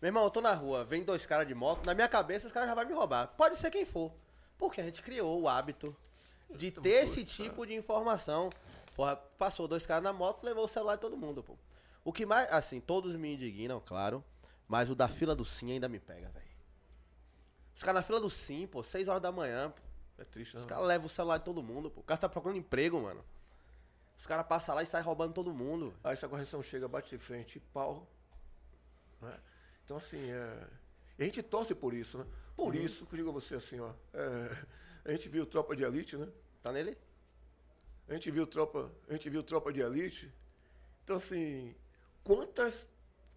Meu 0.00 0.10
irmão, 0.10 0.22
eu 0.22 0.30
tô 0.30 0.40
na 0.40 0.54
rua, 0.54 0.84
vem 0.84 1.02
dois 1.02 1.26
caras 1.26 1.46
de 1.46 1.56
moto, 1.56 1.84
na 1.84 1.92
minha 1.92 2.06
cabeça 2.06 2.46
os 2.46 2.52
caras 2.52 2.68
já 2.68 2.74
vão 2.74 2.86
me 2.86 2.92
roubar. 2.92 3.26
Pode 3.36 3.56
ser 3.56 3.68
quem 3.68 3.84
for. 3.84 4.12
Porque 4.56 4.80
a 4.80 4.84
gente 4.84 5.02
criou 5.02 5.40
o 5.40 5.48
hábito 5.48 5.94
de 6.50 6.68
Então, 6.68 6.82
ter 6.84 7.02
esse 7.02 7.24
tipo 7.24 7.66
de 7.66 7.74
informação. 7.74 8.48
Porra, 8.94 9.16
passou 9.16 9.66
dois 9.66 9.84
caras 9.84 10.04
na 10.04 10.12
moto, 10.12 10.44
levou 10.44 10.64
o 10.64 10.68
celular 10.68 10.94
de 10.94 11.00
todo 11.00 11.16
mundo, 11.16 11.42
pô. 11.42 11.56
O 12.04 12.12
que 12.12 12.24
mais, 12.24 12.50
assim, 12.52 12.80
todos 12.80 13.16
me 13.16 13.34
indignam, 13.34 13.80
claro. 13.84 14.24
Mas 14.66 14.90
o 14.90 14.94
da 14.94 15.08
fila 15.08 15.34
do 15.34 15.44
Sim 15.44 15.72
ainda 15.72 15.88
me 15.88 15.98
pega, 15.98 16.28
velho. 16.28 16.46
Os 17.74 17.82
caras 17.82 18.00
na 18.00 18.06
fila 18.06 18.20
do 18.20 18.28
Sim, 18.28 18.66
pô, 18.66 18.82
seis 18.82 19.08
horas 19.08 19.22
da 19.22 19.32
manhã, 19.32 19.70
pô. 19.70 19.82
É 20.18 20.24
triste, 20.24 20.54
né? 20.54 20.60
Os 20.60 20.66
caras 20.66 20.86
levam 20.86 21.06
o 21.06 21.10
celular 21.10 21.38
de 21.38 21.44
todo 21.44 21.62
mundo, 21.62 21.90
pô. 21.90 22.00
O 22.00 22.04
cara 22.04 22.18
tá 22.20 22.28
procurando 22.28 22.58
emprego, 22.58 23.00
mano. 23.00 23.24
Os 24.18 24.26
caras 24.26 24.46
passam 24.46 24.74
lá 24.74 24.82
e 24.82 24.86
saem 24.86 25.04
roubando 25.04 25.32
todo 25.32 25.52
mundo. 25.54 25.94
Aí 26.02 26.12
essa 26.12 26.28
correção 26.28 26.60
chega, 26.62 26.88
bate 26.88 27.16
de 27.16 27.22
frente 27.22 27.56
e 27.56 27.60
pau. 27.60 28.06
né? 29.20 29.38
Então, 29.84 29.96
assim, 29.96 30.30
é... 30.30 30.66
e 31.18 31.22
a 31.22 31.24
gente 31.24 31.40
torce 31.42 31.74
por 31.74 31.94
isso, 31.94 32.18
né? 32.18 32.26
Por 32.56 32.74
isso 32.74 33.06
que 33.06 33.14
eu 33.14 33.16
digo 33.18 33.30
a 33.30 33.32
você 33.32 33.54
assim, 33.54 33.78
ó. 33.78 33.92
é, 34.12 34.64
A 35.04 35.12
gente 35.12 35.28
viu 35.28 35.46
Tropa 35.46 35.76
de 35.76 35.84
Elite, 35.84 36.16
né? 36.16 36.28
Tá 36.60 36.72
nele? 36.72 36.98
A 38.08 38.14
gente 38.14 38.28
viu 38.30 38.44
Tropa, 38.46 38.90
a 39.08 39.12
gente 39.12 39.30
viu 39.30 39.42
Tropa 39.42 39.72
de 39.72 39.80
Elite. 39.80 40.32
Então, 41.04 41.14
assim, 41.16 41.76
quantas... 42.28 42.86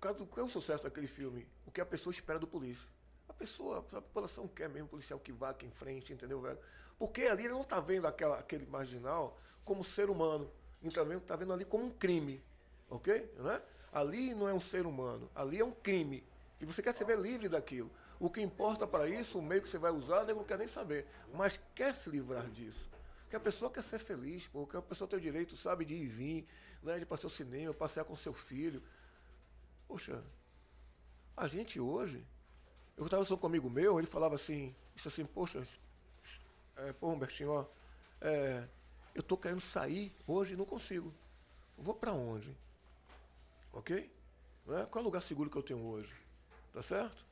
Qual 0.01 0.15
é 0.35 0.41
o 0.43 0.49
sucesso 0.49 0.83
daquele 0.83 1.07
filme? 1.07 1.47
O 1.65 1.71
que 1.71 1.79
a 1.79 1.85
pessoa 1.85 2.11
espera 2.11 2.37
do 2.37 2.45
polícia. 2.45 2.85
A 3.29 3.33
pessoa, 3.33 3.77
a 3.77 4.01
população 4.01 4.47
quer 4.47 4.67
mesmo 4.67 4.89
policial 4.89 5.17
que 5.17 5.31
vá 5.31 5.51
aqui 5.51 5.65
em 5.65 5.71
frente, 5.71 6.11
entendeu, 6.11 6.41
velho? 6.41 6.59
Porque 6.99 7.21
ali 7.21 7.45
ele 7.45 7.53
não 7.53 7.63
tá 7.63 7.79
vendo 7.79 8.05
aquela, 8.05 8.37
aquele 8.37 8.65
marginal 8.65 9.39
como 9.63 9.83
ser 9.83 10.09
humano. 10.09 10.51
Então, 10.83 11.05
mesmo 11.05 11.21
tá 11.21 11.37
vendo 11.37 11.53
ali 11.53 11.63
como 11.63 11.85
um 11.85 11.91
crime, 11.91 12.43
ok? 12.89 13.31
Né? 13.37 13.61
Ali 13.93 14.33
não 14.33 14.49
é 14.49 14.53
um 14.53 14.59
ser 14.59 14.85
humano, 14.85 15.29
ali 15.33 15.59
é 15.59 15.63
um 15.63 15.71
crime. 15.71 16.23
E 16.59 16.65
você 16.65 16.81
quer 16.81 16.93
se 16.93 17.05
ver 17.05 17.17
livre 17.17 17.47
daquilo. 17.47 17.89
O 18.19 18.29
que 18.29 18.41
importa 18.41 18.85
para 18.85 19.07
isso, 19.07 19.39
o 19.39 19.41
meio 19.41 19.61
que 19.61 19.69
você 19.69 19.77
vai 19.77 19.91
usar, 19.91 20.23
o 20.23 20.25
nego 20.25 20.39
não 20.39 20.45
quer 20.45 20.57
nem 20.57 20.67
saber. 20.67 21.07
Mas 21.33 21.59
quer 21.73 21.95
se 21.95 22.09
livrar 22.09 22.45
disso. 22.49 22.90
Que 23.31 23.37
a 23.37 23.39
pessoa 23.39 23.71
quer 23.71 23.81
ser 23.81 23.99
feliz, 23.99 24.45
pô, 24.45 24.67
que 24.67 24.75
a 24.75 24.81
pessoa 24.81 25.07
tem 25.07 25.17
o 25.17 25.21
direito, 25.21 25.55
sabe, 25.55 25.85
de 25.85 25.93
ir 25.93 26.03
e 26.03 26.07
vir, 26.07 26.47
né, 26.83 26.99
de 26.99 27.05
para 27.05 27.15
seu 27.15 27.29
cinema, 27.29 27.73
passear 27.73 28.03
com 28.03 28.13
seu 28.13 28.33
filho. 28.33 28.83
Poxa, 29.87 30.21
a 31.37 31.47
gente 31.47 31.79
hoje, 31.79 32.27
eu 32.97 33.05
estava 33.05 33.23
falando 33.23 33.39
com 33.39 33.47
um 33.47 33.49
amigo 33.49 33.69
meu, 33.69 33.97
ele 33.97 34.05
falava 34.05 34.35
assim, 34.35 34.75
isso 34.97 35.07
assim, 35.07 35.25
poxa, 35.25 35.65
é, 36.75 36.91
pô, 36.91 37.07
Humbertinho, 37.07 37.51
ó, 37.51 37.65
é, 38.19 38.67
eu 39.15 39.23
tô 39.23 39.37
querendo 39.37 39.61
sair 39.61 40.13
hoje 40.27 40.53
e 40.53 40.57
não 40.57 40.65
consigo. 40.65 41.13
Eu 41.77 41.85
vou 41.85 41.95
para 41.95 42.11
onde? 42.11 42.53
Ok? 43.71 44.11
É? 44.67 44.85
Qual 44.87 44.99
é 44.99 45.03
o 45.03 45.05
lugar 45.05 45.21
seguro 45.21 45.49
que 45.49 45.57
eu 45.57 45.63
tenho 45.63 45.79
hoje? 45.79 46.13
Tá 46.73 46.83
certo? 46.83 47.25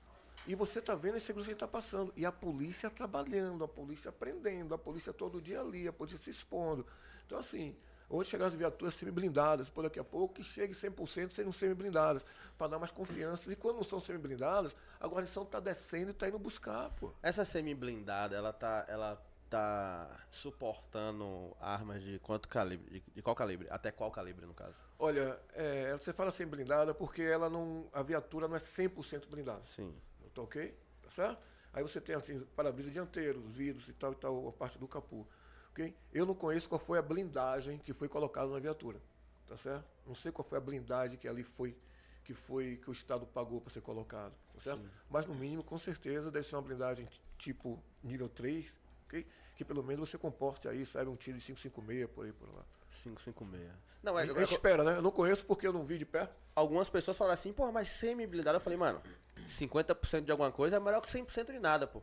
E 0.48 0.56
você 0.56 0.82
tá 0.82 0.96
vendo 0.96 1.16
a 1.16 1.18
insegurança 1.18 1.50
que 1.50 1.54
está 1.54 1.68
passando. 1.68 2.14
E 2.16 2.26
a 2.26 2.32
polícia 2.32 2.90
trabalhando, 2.90 3.64
a 3.64 3.68
polícia 3.68 4.12
prendendo, 4.12 4.74
a 4.74 4.78
polícia 4.78 5.14
todo 5.14 5.42
dia 5.42 5.62
ali, 5.62 5.88
a 5.88 5.94
polícia 5.94 6.20
se 6.20 6.30
expondo. 6.30 6.86
Então, 7.26 7.38
assim, 7.38 7.76
hoje 8.10 8.32
chegaram 8.32 8.52
as 8.52 8.58
viaturas 8.58 8.96
semi-blindadas, 8.96 9.70
por 9.70 9.84
daqui 9.84 10.00
a 10.00 10.04
pouco 10.04 10.36
que 10.36 10.44
chegue 10.44 10.74
100% 10.74 11.36
sejam 11.36 11.52
semi-blindadas, 11.52 12.24
para 12.58 12.68
dar 12.68 12.80
mais 12.80 12.92
confiança. 12.92 13.52
E 13.52 13.56
quando 13.56 13.78
não 13.78 13.84
são 13.84 14.00
semi-blindadas, 14.02 14.72
a 15.00 15.08
guarnição 15.08 15.44
está 15.44 15.60
descendo 15.60 16.10
e 16.10 16.12
está 16.12 16.28
indo 16.28 16.40
buscar, 16.40 16.90
pô. 16.92 17.12
Essa 17.22 17.46
semi-blindada, 17.46 18.36
ela 18.36 18.52
tá, 18.52 18.86
ela 18.88 19.24
tá 19.50 20.08
suportando 20.30 21.56
armas 21.60 22.02
de 22.02 22.20
quanto 22.20 22.48
calibre? 22.48 23.00
De, 23.00 23.04
de 23.16 23.22
qual 23.22 23.36
calibre? 23.36 23.68
Até 23.70 23.92
qual 23.92 24.12
calibre, 24.12 24.46
no 24.46 24.54
caso? 24.54 24.78
Olha, 24.98 25.40
é, 25.54 25.92
você 25.98 26.14
fala 26.14 26.32
semi-blindada 26.32 26.94
porque 26.94 27.22
ela 27.22 27.50
não, 27.50 27.88
a 27.92 28.04
viatura 28.04 28.48
não 28.48 28.56
é 28.56 28.60
100% 28.60 29.28
blindada. 29.28 29.64
Sim. 29.64 29.94
Tá 30.34 30.41
ok? 30.41 30.75
Tá 31.01 31.11
certo? 31.11 31.41
Aí 31.73 31.84
você 31.84 32.01
tem 32.01 32.15
assim, 32.15 32.39
para-brisa 32.55 32.89
dianteiro, 32.89 33.39
os 33.39 33.55
vidros 33.55 33.88
e 33.88 33.93
tal 33.93 34.11
e 34.11 34.15
tal, 34.15 34.47
a 34.47 34.51
parte 34.51 34.77
do 34.77 34.88
capô. 34.88 35.25
Ok? 35.71 35.95
Eu 36.11 36.25
não 36.25 36.34
conheço 36.34 36.67
qual 36.67 36.80
foi 36.80 36.97
a 36.97 37.01
blindagem 37.01 37.77
que 37.77 37.93
foi 37.93 38.09
colocada 38.09 38.49
na 38.51 38.59
viatura. 38.59 38.99
Tá 39.47 39.57
certo? 39.57 39.86
Não 40.05 40.15
sei 40.15 40.32
qual 40.32 40.47
foi 40.47 40.57
a 40.57 40.61
blindagem 40.61 41.17
que 41.17 41.27
ali 41.27 41.43
foi 41.43 41.75
que 42.23 42.34
foi 42.36 42.77
que 42.77 42.89
o 42.89 42.93
Estado 42.93 43.25
pagou 43.25 43.59
para 43.59 43.73
ser 43.73 43.82
colocado, 43.82 44.36
tá 44.53 44.59
certo? 44.59 44.82
Sim. 44.82 44.89
Mas 45.09 45.25
no 45.25 45.34
mínimo, 45.34 45.63
com 45.63 45.80
certeza, 45.80 46.30
deve 46.30 46.47
ser 46.47 46.55
uma 46.55 46.61
blindagem 46.61 47.07
tipo 47.39 47.82
nível 48.03 48.30
3, 48.30 48.71
ok? 49.07 49.25
Que 49.55 49.65
pelo 49.65 49.82
menos 49.82 50.07
você 50.07 50.15
comporte 50.15 50.67
aí, 50.67 50.86
sabe, 50.86 51.09
um 51.09 51.15
tiro 51.15 51.39
de 51.39 51.45
556 51.45 52.07
por 52.11 52.25
aí 52.25 52.34
por 52.34 52.53
lá. 52.53 52.63
556. 52.90 53.70
Não, 54.02 54.16
A 54.16 54.24
é, 54.24 54.28
gente 54.28 54.52
espera, 54.54 54.84
né? 54.84 54.98
Eu 54.98 55.02
não 55.02 55.12
conheço 55.12 55.46
porque 55.46 55.68
eu 55.68 55.74
não 55.74 55.86
vi 55.86 55.98
de 55.98 56.06
perto. 56.06 56.34
algumas 56.56 56.90
pessoas 56.90 57.18
falam 57.18 57.34
assim, 57.34 57.52
pô, 57.54 57.72
mas 57.72 57.90
semi-blindada. 57.90 58.58
Eu 58.58 58.62
falei, 58.62 58.78
mano, 58.78 59.02
50% 59.48 60.22
de 60.26 60.32
alguma 60.32 60.52
coisa 60.52 60.78
é 60.78 60.80
melhor 60.80 61.02
que 61.02 61.08
100% 61.08 61.52
de 61.52 61.60
nada, 61.60 61.86
pô. 61.88 62.02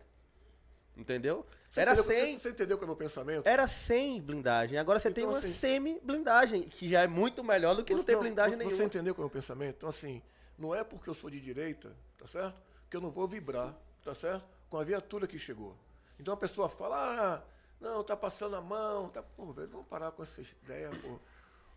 Entendeu? 0.96 1.44
Você 1.68 1.80
Era 1.80 1.92
entendeu, 1.92 2.10
100, 2.14 2.34
Você, 2.34 2.40
você 2.40 2.48
entendeu 2.50 2.76
qual 2.78 2.82
é 2.82 2.86
o 2.86 2.88
meu 2.88 2.96
pensamento? 2.96 3.46
era 3.46 3.68
100 3.68 4.20
blindagem. 4.22 4.78
Agora 4.78 4.98
você 4.98 5.10
tem 5.10 5.24
Então, 5.24 5.34
uma 5.34 5.40
assim- 5.40 5.50
semi-blindagem, 5.50 6.62
que 6.62 6.88
já 6.88 7.02
é 7.02 7.06
muito 7.06 7.44
melhor 7.44 7.74
do 7.76 7.84
que 7.84 7.94
não 7.94 8.02
ter 8.02 8.16
blindagem 8.16 8.52
você, 8.52 8.56
nenhuma. 8.58 8.76
Você 8.76 8.84
entendeu 8.84 9.14
qual 9.14 9.24
é 9.24 9.26
o 9.26 9.30
meu 9.30 9.40
pensamento? 9.42 9.76
Então, 9.76 9.88
assim, 9.90 10.22
não 10.58 10.74
é 10.74 10.82
porque 10.82 11.10
eu 11.10 11.14
sou 11.14 11.28
de 11.28 11.38
direita, 11.40 11.94
tá 12.16 12.26
certo? 12.26 12.56
Que 12.88 12.96
eu 12.96 13.00
não 13.02 13.10
vou 13.10 13.28
vibrar, 13.28 13.74
tá 14.02 14.14
certo? 14.14 14.44
Com 14.70 14.78
a 14.78 14.84
viatura 14.84 15.26
que 15.26 15.38
chegou. 15.38 15.76
Então 16.18 16.32
a 16.32 16.36
pessoa 16.36 16.68
fala, 16.70 16.96
ah, 16.96 17.42
não, 17.80 18.02
tá 18.02 18.16
passando 18.16 18.56
a 18.56 18.60
mão, 18.60 19.08
tá. 19.08 19.22
Pô, 19.22 19.52
velho, 19.52 19.68
vamos 19.68 19.86
parar 19.86 20.10
com 20.12 20.22
essa 20.22 20.40
ideia, 20.40 20.90
pô. 20.90 21.18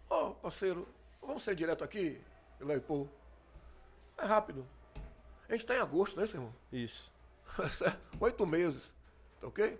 Ó, 0.09 0.31
parceiro, 0.31 0.87
vamos 1.21 1.43
ser 1.43 1.55
direto 1.55 1.83
aqui, 1.83 2.21
Paul. 2.87 3.09
É 4.17 4.25
rápido. 4.25 4.65
A 5.47 5.53
gente 5.53 5.65
tá 5.65 5.75
em 5.75 5.79
agosto, 5.79 6.19
né, 6.19 6.25
seu 6.27 6.39
irmão? 6.39 6.55
Isso. 6.71 7.11
Oito 8.19 8.45
meses, 8.45 8.93
tá 9.39 9.47
ok? 9.47 9.79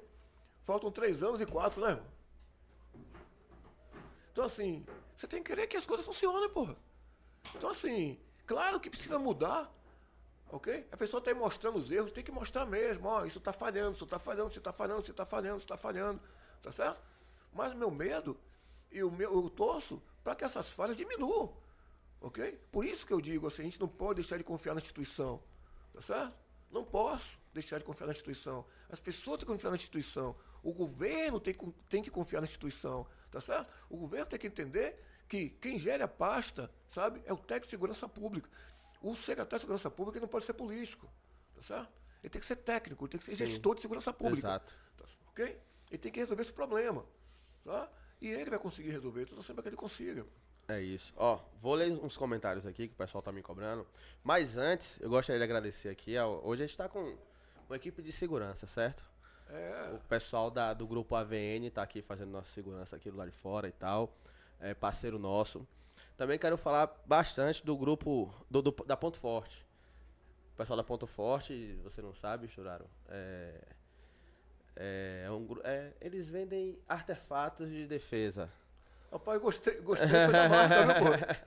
Faltam 0.66 0.92
três 0.92 1.24
anos 1.24 1.42
e 1.42 1.46
quatro, 1.46 1.82
né, 1.82 1.92
irmão? 1.92 2.06
Então, 4.32 4.46
assim, 4.46 4.86
você 5.16 5.28
tem 5.28 5.44
que 5.44 5.50
querer 5.50 5.68
que 5.68 5.78
as 5.78 5.86
coisas 5.86 6.06
funcionem, 6.06 6.50
porra. 6.50 6.76
Então, 7.56 7.70
assim, 7.70 8.20
claro 8.46 8.80
que 8.80 8.90
precisa 8.90 9.20
mudar, 9.20 9.72
ok? 10.50 10.88
A 10.92 10.98
pessoa 10.98 11.20
está 11.20 11.34
mostrando 11.34 11.78
os 11.78 11.90
erros, 11.92 12.12
tem 12.12 12.24
que 12.24 12.32
mostrar 12.32 12.66
mesmo, 12.66 13.08
ó, 13.08 13.26
isso 13.26 13.38
está 13.38 13.54
falhando, 13.54 13.96
isso 13.96 14.04
está 14.04 14.20
falhando, 14.20 14.50
isso 14.50 14.60
está 14.60 14.74
falhando, 14.74 15.02
isso 15.02 15.12
está 15.12 15.26
falhando, 15.26 15.58
isso 15.58 15.66
está 15.66 15.78
falhando, 15.78 16.22
tá 16.62 16.72
certo? 16.72 17.00
Mas 17.54 17.74
o 17.74 17.78
meu 17.78 17.92
medo, 17.92 18.38
e 18.92 19.04
o 19.04 19.12
meu, 19.12 19.34
eu 19.34 19.50
torço 19.50 20.02
para 20.24 20.36
que 20.36 20.44
essas 20.44 20.68
falhas 20.70 20.98
diminuam, 20.98 21.56
ok? 22.20 22.60
Por 22.72 22.86
isso 22.86 23.06
que 23.06 23.14
eu 23.14 23.22
digo 23.22 23.48
assim, 23.48 23.62
a 23.62 23.66
gente 23.66 23.80
não 23.80 23.88
pode 23.88 24.22
deixar 24.22 24.38
de 24.38 24.44
confiar 24.44 24.74
na 24.74 24.82
instituição, 24.82 25.42
tá 25.94 26.02
certo? 26.02 26.34
Não 26.72 26.84
posso 26.84 27.40
deixar 27.54 27.80
de 27.80 27.84
confiar 27.84 28.06
na 28.08 28.12
instituição. 28.12 28.66
As 28.90 29.00
pessoas 29.00 29.40
têm 29.40 29.46
que 29.48 29.52
confiar 29.52 29.72
na 29.72 29.76
instituição. 29.76 30.36
O 30.62 30.72
governo 30.72 31.40
tem, 31.40 31.56
tem 31.90 32.04
que 32.04 32.12
confiar 32.12 32.42
na 32.42 32.46
instituição, 32.46 33.08
tá 33.32 33.42
certo? 33.42 33.72
O 33.90 33.98
governo 33.98 34.28
tem 34.28 34.38
que 34.38 34.48
entender 34.48 35.04
que 35.28 35.50
quem 35.50 35.80
gera 35.80 36.06
a 36.06 36.08
pasta, 36.08 36.72
sabe, 36.90 37.22
é 37.26 37.34
o 37.34 37.38
técnico 37.38 37.68
de 37.68 37.72
segurança 37.72 38.10
pública. 38.10 38.50
O 39.02 39.16
secretário 39.16 39.58
de 39.58 39.62
segurança 39.62 39.90
pública 39.90 40.20
não 40.20 40.28
pode 40.28 40.46
ser 40.46 40.54
político, 40.54 41.10
tá 41.56 41.64
certo? 41.64 41.90
Ele 42.22 42.30
tem 42.30 42.40
que 42.42 42.46
ser 42.46 42.58
técnico, 42.58 43.06
ele 43.06 43.12
tem 43.12 43.20
que 43.20 43.26
ser 43.26 43.36
Sim. 43.36 43.46
gestor 43.46 43.76
de 43.76 43.82
segurança 43.82 44.12
pública. 44.12 44.48
Exato. 44.48 44.74
Tá, 44.98 45.06
ok? 45.30 45.58
Ele 45.90 45.98
tem 45.98 46.12
que 46.12 46.20
resolver 46.20 46.42
esse 46.44 46.52
problema, 46.52 47.06
tá? 47.64 47.90
E 48.22 48.28
ele 48.28 48.50
vai 48.50 48.60
conseguir 48.60 48.90
resolver, 48.90 49.24
então 49.24 49.42
sempre 49.42 49.62
que 49.64 49.70
ele 49.70 49.78
consiga. 49.78 50.26
É 50.68 50.80
isso. 50.82 51.12
Ó, 51.16 51.40
vou 51.62 51.74
ler 51.74 51.92
uns 51.92 52.16
comentários 52.18 52.66
aqui 52.66 52.88
que 52.88 52.94
o 52.94 52.98
pessoal 52.98 53.22
tá 53.24 53.32
me 53.32 53.42
cobrando. 53.42 53.88
Mas 54.24 54.56
antes, 54.58 55.00
eu 55.02 55.10
gostaria 55.10 55.40
de 55.40 55.44
agradecer 55.44 55.90
aqui. 55.90 56.16
ó, 56.18 56.42
Hoje 56.44 56.64
a 56.64 56.68
gente 56.68 56.78
tá 56.78 56.88
com 56.88 57.18
uma 57.68 57.76
equipe 57.76 58.02
de 58.04 58.12
segurança, 58.12 58.68
certo? 58.68 59.04
É, 59.48 59.94
O 59.96 60.00
pessoal 60.08 60.52
da, 60.52 60.74
do 60.76 60.86
grupo 60.86 61.16
AVN 61.16 61.72
tá 61.74 61.82
aqui 61.82 62.04
fazendo 62.04 62.30
nossa 62.30 62.50
segurança 62.52 62.96
aqui 62.96 63.10
do 63.10 63.18
lado 63.18 63.32
de 63.32 63.38
fora 63.38 63.68
e 63.68 63.72
tal. 63.72 64.14
É 64.60 64.76
parceiro 64.76 65.18
nosso. 65.18 65.66
Também 66.20 66.38
quero 66.38 66.58
falar 66.58 66.94
bastante 67.06 67.66
do 67.66 67.78
grupo 67.78 68.34
do, 68.50 68.62
do- 68.62 68.84
da 68.86 68.98
Ponto 68.98 69.18
Forte. 69.18 69.66
O 70.54 70.58
pessoal 70.58 70.76
da 70.76 70.84
Ponto 70.84 71.08
Forte, 71.08 71.80
você 71.82 72.02
não 72.02 72.14
sabe, 72.14 72.50
Churaro, 72.50 72.86
é, 73.08 73.62
é, 74.76 75.24
é 75.28 75.32
um, 75.32 75.48
é, 75.64 75.94
eles 76.02 76.30
vendem 76.30 76.78
artefatos 76.90 77.70
de 77.70 77.88
defesa. 77.88 78.50
rapaz, 79.10 79.42
gostei, 79.42 79.80
gostei 79.80 80.10
da 80.10 80.50
marca, 80.50 80.86
viu, 80.86 80.96
pô? 80.96 81.46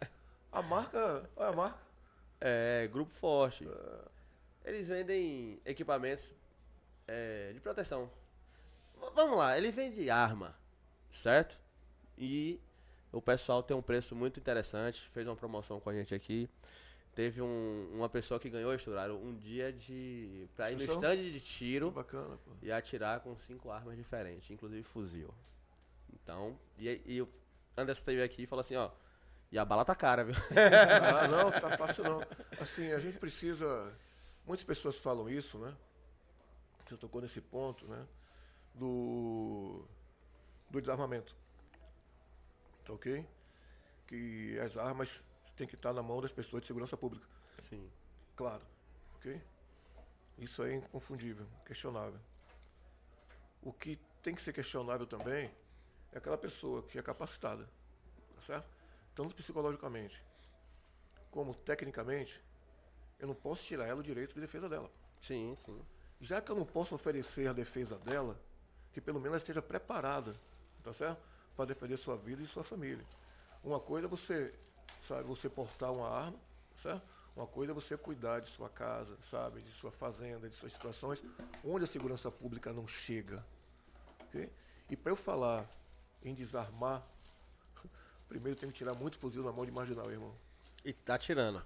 A 0.50 0.62
marca, 0.62 1.30
olha 1.36 1.48
a 1.50 1.52
marca. 1.52 1.78
É, 2.40 2.88
Grupo 2.90 3.12
Forte. 3.12 3.68
Eles 4.64 4.88
vendem 4.88 5.60
equipamentos 5.66 6.34
é, 7.06 7.52
de 7.52 7.60
proteção. 7.60 8.06
V- 8.98 9.10
vamos 9.14 9.36
lá, 9.36 9.58
ele 9.58 9.70
vende 9.70 10.08
arma, 10.08 10.56
certo? 11.10 11.60
E 12.16 12.58
o 13.12 13.20
pessoal 13.22 13.62
tem 13.62 13.76
um 13.76 13.82
preço 13.82 14.14
muito 14.16 14.40
interessante. 14.40 15.08
Fez 15.12 15.26
uma 15.26 15.36
promoção 15.36 15.78
com 15.80 15.90
a 15.90 15.94
gente 15.94 16.14
aqui. 16.14 16.48
Teve 17.14 17.42
um- 17.42 17.90
uma 17.92 18.08
pessoa 18.08 18.40
que 18.40 18.48
ganhou, 18.48 18.72
estouraram 18.74 19.16
um 19.22 19.34
dia 19.36 19.70
de. 19.72 20.48
pra 20.56 20.70
ir 20.72 20.76
no 20.76 20.82
stand 20.94 21.16
de 21.16 21.40
tiro 21.40 21.90
Bacana, 21.90 22.38
e 22.62 22.72
atirar 22.72 23.20
com 23.20 23.36
cinco 23.36 23.70
armas 23.70 23.96
diferentes, 23.96 24.50
inclusive 24.50 24.82
fuzil. 24.82 25.28
Então, 26.14 26.58
e, 26.78 27.00
e 27.04 27.20
o 27.20 27.28
Anderson 27.76 28.00
esteve 28.00 28.22
aqui 28.22 28.42
e 28.44 28.46
falou 28.46 28.60
assim, 28.62 28.76
ó, 28.76 28.90
e 29.50 29.58
a 29.58 29.64
bala 29.64 29.84
tá 29.84 29.94
cara, 29.94 30.24
viu? 30.24 30.34
Ah, 30.56 31.28
não, 31.28 31.50
tá 31.50 31.76
fácil 31.76 32.04
não. 32.04 32.22
Assim, 32.58 32.90
a 32.92 32.98
gente 32.98 33.18
precisa. 33.18 33.92
Muitas 34.46 34.64
pessoas 34.64 34.96
falam 34.96 35.28
isso, 35.28 35.58
né? 35.58 35.74
Você 36.88 36.96
tocou 36.96 37.20
nesse 37.20 37.40
ponto, 37.42 37.86
né? 37.86 38.06
Do, 38.74 39.84
do 40.70 40.80
desarmamento. 40.80 41.36
Tá 42.85 42.93
ok? 42.93 43.26
Que 44.07 44.59
as 44.61 44.76
armas 44.76 45.22
têm 45.57 45.66
que 45.66 45.74
estar 45.74 45.93
na 45.93 46.03
mão 46.03 46.20
das 46.20 46.33
pessoas 46.33 46.62
de 46.62 46.66
segurança 46.66 46.97
pública. 46.97 47.26
Sim. 47.62 47.91
Claro. 48.37 48.62
Ok? 49.16 49.41
Isso 50.39 50.62
é 50.62 50.74
inconfundível, 50.74 51.47
questionável. 51.64 52.18
O 53.62 53.72
que 53.72 53.99
tem 54.22 54.35
que 54.35 54.43
ser 54.43 54.53
questionável 54.53 55.07
também 55.07 55.51
é 56.12 56.18
aquela 56.18 56.39
pessoa 56.39 56.83
que 56.83 56.99
é 56.99 57.03
capacitada. 57.03 57.68
Tá 58.35 58.43
certo? 58.43 58.68
Tanto 59.14 59.35
psicologicamente 59.37 60.22
como 61.33 61.55
tecnicamente, 61.55 62.41
eu 63.18 63.26
não 63.26 63.35
posso 63.35 63.64
tirar 63.64 63.87
ela 63.87 64.01
o 64.01 64.03
direito 64.03 64.35
de 64.35 64.41
defesa 64.41 64.68
dela. 64.68 64.91
Sim, 65.20 65.57
sim. 65.64 65.83
Já 66.20 66.41
que 66.41 66.53
eu 66.53 66.57
não 66.57 66.66
posso 66.66 66.95
oferecer 66.95 67.49
a 67.49 67.53
defesa 67.53 67.97
dela, 67.99 68.39
que 68.93 69.01
pelo 69.01 69.18
menos 69.18 69.33
ela 69.33 69.39
esteja 69.39 69.62
preparada, 69.62 70.37
tá 70.85 70.93
certo? 70.93 71.20
Para 71.57 71.66
defender 71.66 71.96
sua 71.96 72.16
vida 72.16 72.42
e 72.42 72.46
sua 72.46 72.64
família. 72.64 73.05
Uma 73.62 73.78
coisa 73.78 74.07
é 74.07 74.11
você, 74.11 74.53
sabe, 75.07 75.22
você 75.24 75.48
portar 75.48 75.92
uma 75.92 76.09
arma, 76.09 76.38
certo? 76.82 77.03
Uma 77.36 77.46
coisa 77.46 77.72
é 77.72 77.74
você 77.74 77.96
cuidar 77.96 78.40
de 78.40 78.50
sua 78.50 78.68
casa, 78.68 79.16
sabe, 79.30 79.61
de 79.62 79.70
sua 79.72 79.90
fazenda, 79.90 80.48
de 80.48 80.55
suas 80.57 80.72
situações, 80.72 81.22
onde 81.64 81.84
a 81.84 81.86
segurança 81.88 82.30
pública 82.30 82.72
não 82.72 82.86
chega. 82.86 83.44
ok? 84.20 84.50
E 84.90 84.96
para 84.96 85.12
eu 85.12 85.16
falar 85.16 85.66
em 86.22 86.34
desarmar, 86.34 87.03
primeiro 88.28 88.59
tem 88.59 88.68
que 88.70 88.74
tirar 88.76 88.94
muito 88.94 89.18
fuzil 89.18 89.42
na 89.42 89.53
mão 89.53 89.64
de 89.64 89.72
marginal, 89.72 90.11
irmão. 90.11 90.34
E 90.84 90.92
tá 90.92 91.16
tirando. 91.16 91.62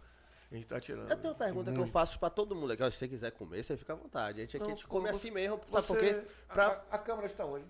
A 0.51 0.55
gente 0.55 0.67
tá 0.67 0.79
tirando. 0.81 1.11
Eu 1.11 1.17
tenho 1.17 1.33
uma 1.33 1.39
pergunta 1.39 1.73
que 1.73 1.81
eu 1.81 1.87
faço 1.89 2.19
pra 2.21 2.31
todo 2.31 2.55
mundo 2.55 2.73
aqui. 2.73 2.85
Se 2.93 2.99
você 2.99 3.09
quiser 3.09 3.33
comer, 3.33 3.65
você 3.65 3.77
fica 3.77 3.95
à 3.95 3.97
vontade. 3.97 4.39
A 4.41 4.43
gente 4.45 4.57
aqui 4.57 4.67
a 4.67 4.69
gente 4.69 4.87
come 4.87 5.09
você- 5.09 5.17
assim 5.17 5.31
mesmo. 5.33 5.61
Sabe 5.71 5.87
por 5.87 5.97
Você- 5.99 6.15
quê? 6.23 6.31
Pra, 6.47 6.67
A, 6.91 6.95
a 6.95 6.99
câmera 6.99 7.27
está 7.27 7.45
onde? 7.45 7.65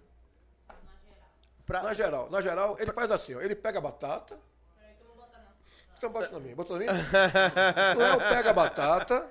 Pra, 1.67 1.83
Na 1.83 1.93
geral, 1.93 2.31
na 2.31 2.41
geral, 2.41 2.77
ele 2.79 2.93
faz 2.93 3.11
assim, 3.11 3.35
ó, 3.35 3.41
ele 3.41 3.55
pega 3.55 3.79
a 3.79 3.83
batata. 3.83 4.39
Então 5.99 6.11
bota 6.11 6.31
na 6.31 6.41
minha, 6.41 6.55
bota 6.55 6.73
na 6.75 6.79
minha. 6.79 6.93
Léo 6.93 8.19
pega 8.29 8.51
a 8.51 8.53
batata, 8.53 9.27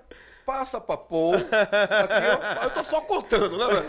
passa 0.46 0.82
pra 0.82 0.98
Paul. 0.98 1.36
Aqui, 1.36 2.60
ó, 2.60 2.64
eu 2.64 2.70
tô 2.72 2.84
só 2.84 3.02
contando, 3.02 3.56
né, 3.58 3.66
velho? 3.68 3.88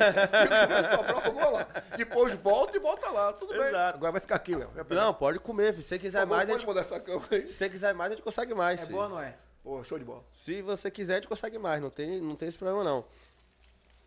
Vai 0.69 0.97
sobrar 0.97 1.27
alguma 1.27 1.49
lá. 1.49 1.67
Depois 1.97 2.35
volta 2.35 2.77
e 2.77 2.81
volta 2.81 3.11
lá, 3.11 3.33
tudo 3.33 3.55
bem. 3.55 3.69
Exato. 3.69 3.97
Agora 3.97 4.13
vai 4.13 4.21
ficar 4.21 4.37
aqui, 4.37 4.55
Léo. 4.55 4.71
Não, 4.91 5.15
pode 5.15 5.39
comer. 5.39 5.73
filho. 5.73 5.83
Se 5.83 5.89
você 5.89 5.99
quiser 5.99 6.27
mais, 6.27 6.43
a 6.43 6.53
pode 6.53 6.61
gente, 6.61 6.67
mudar 6.69 6.81
essa 6.83 7.01
câmera 7.01 7.37
aí. 7.37 7.47
se 7.47 7.55
você 7.55 7.71
quiser 7.71 7.95
mais, 7.95 8.11
a 8.13 8.15
gente 8.15 8.25
consegue 8.25 8.55
mais. 8.55 8.79
É 8.79 8.83
filho. 8.85 8.95
boa 8.95 9.05
ou 9.05 9.11
não 9.11 9.21
é? 9.23 9.37
Pô, 9.65 9.83
show 9.83 9.99
de 9.99 10.05
bola. 10.05 10.23
Se 10.33 10.61
você 10.61 10.91
quiser, 10.91 11.15
a 11.15 11.17
gente 11.17 11.29
consegue 11.29 11.59
mais. 11.59 11.81
Não 11.83 11.91
tem, 11.91 12.21
não 12.21 12.37
tem 12.37 12.49
esse 12.49 12.59
problema, 12.59 12.85
não. 12.85 13.07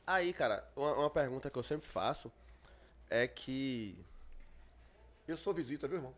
Aí, 0.06 0.32
cara, 0.32 0.64
uma, 0.76 0.94
uma 0.94 1.10
pergunta 1.10 1.50
que 1.50 1.58
eu 1.58 1.64
sempre 1.64 1.90
faço 1.90 2.32
é 3.10 3.28
que. 3.28 3.98
Eu 5.30 5.38
sou 5.38 5.54
visita, 5.54 5.88
viu, 5.88 5.98
irmão? 5.98 6.14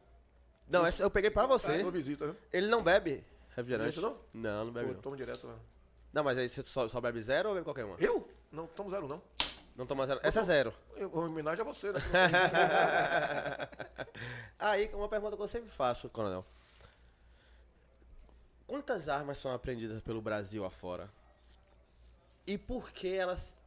Não, 0.69 0.85
essa 0.85 1.03
eu 1.03 1.11
peguei 1.11 1.29
pra 1.29 1.43
Eu 1.43 1.47
você. 1.49 1.81
sou 1.81 1.91
visita, 1.91 2.27
viu? 2.27 2.35
Ele 2.53 2.67
não 2.67 2.81
bebe 2.81 3.23
refrigerante? 3.55 3.99
Não? 3.99 4.17
Não, 4.33 4.65
não 4.65 4.71
bebe. 4.71 4.87
Pô, 4.87 4.93
Não. 4.93 5.01
tomo 5.01 5.17
direto, 5.17 5.47
velho. 5.47 5.59
não, 6.13 6.23
mas 6.23 6.37
aí 6.37 6.47
você 6.47 6.63
só, 6.63 6.87
só 6.87 7.01
bebe 7.01 7.21
zero 7.21 7.49
ou 7.49 7.55
bebe 7.55 7.65
qualquer 7.65 7.83
uma? 7.83 7.97
Eu? 7.99 8.25
Não 8.49 8.67
tomo 8.67 8.89
zero, 8.89 9.07
não. 9.09 9.21
Não 9.75 9.85
toma 9.85 10.07
zero. 10.07 10.21
Essa 10.23 10.39
é 10.39 10.43
zero. 10.45 10.73
Eu, 10.95 11.09
uma 11.09 11.25
homenagem 11.25 11.61
a 11.61 11.65
você, 11.65 11.91
né? 11.91 11.99
Aí, 14.57 14.89
uma 14.93 15.09
pergunta 15.09 15.35
que 15.35 15.43
eu 15.43 15.47
sempre 15.47 15.69
faço, 15.69 16.09
Coronel. 16.09 16.45
Quantas 18.67 19.09
armas 19.09 19.37
são 19.37 19.53
apreendidas 19.53 20.01
pelo 20.01 20.21
Brasil 20.21 20.63
afora? 20.63 21.09
E 22.47 22.57
por 22.57 22.91
que 22.91 23.13
elas 23.13 23.57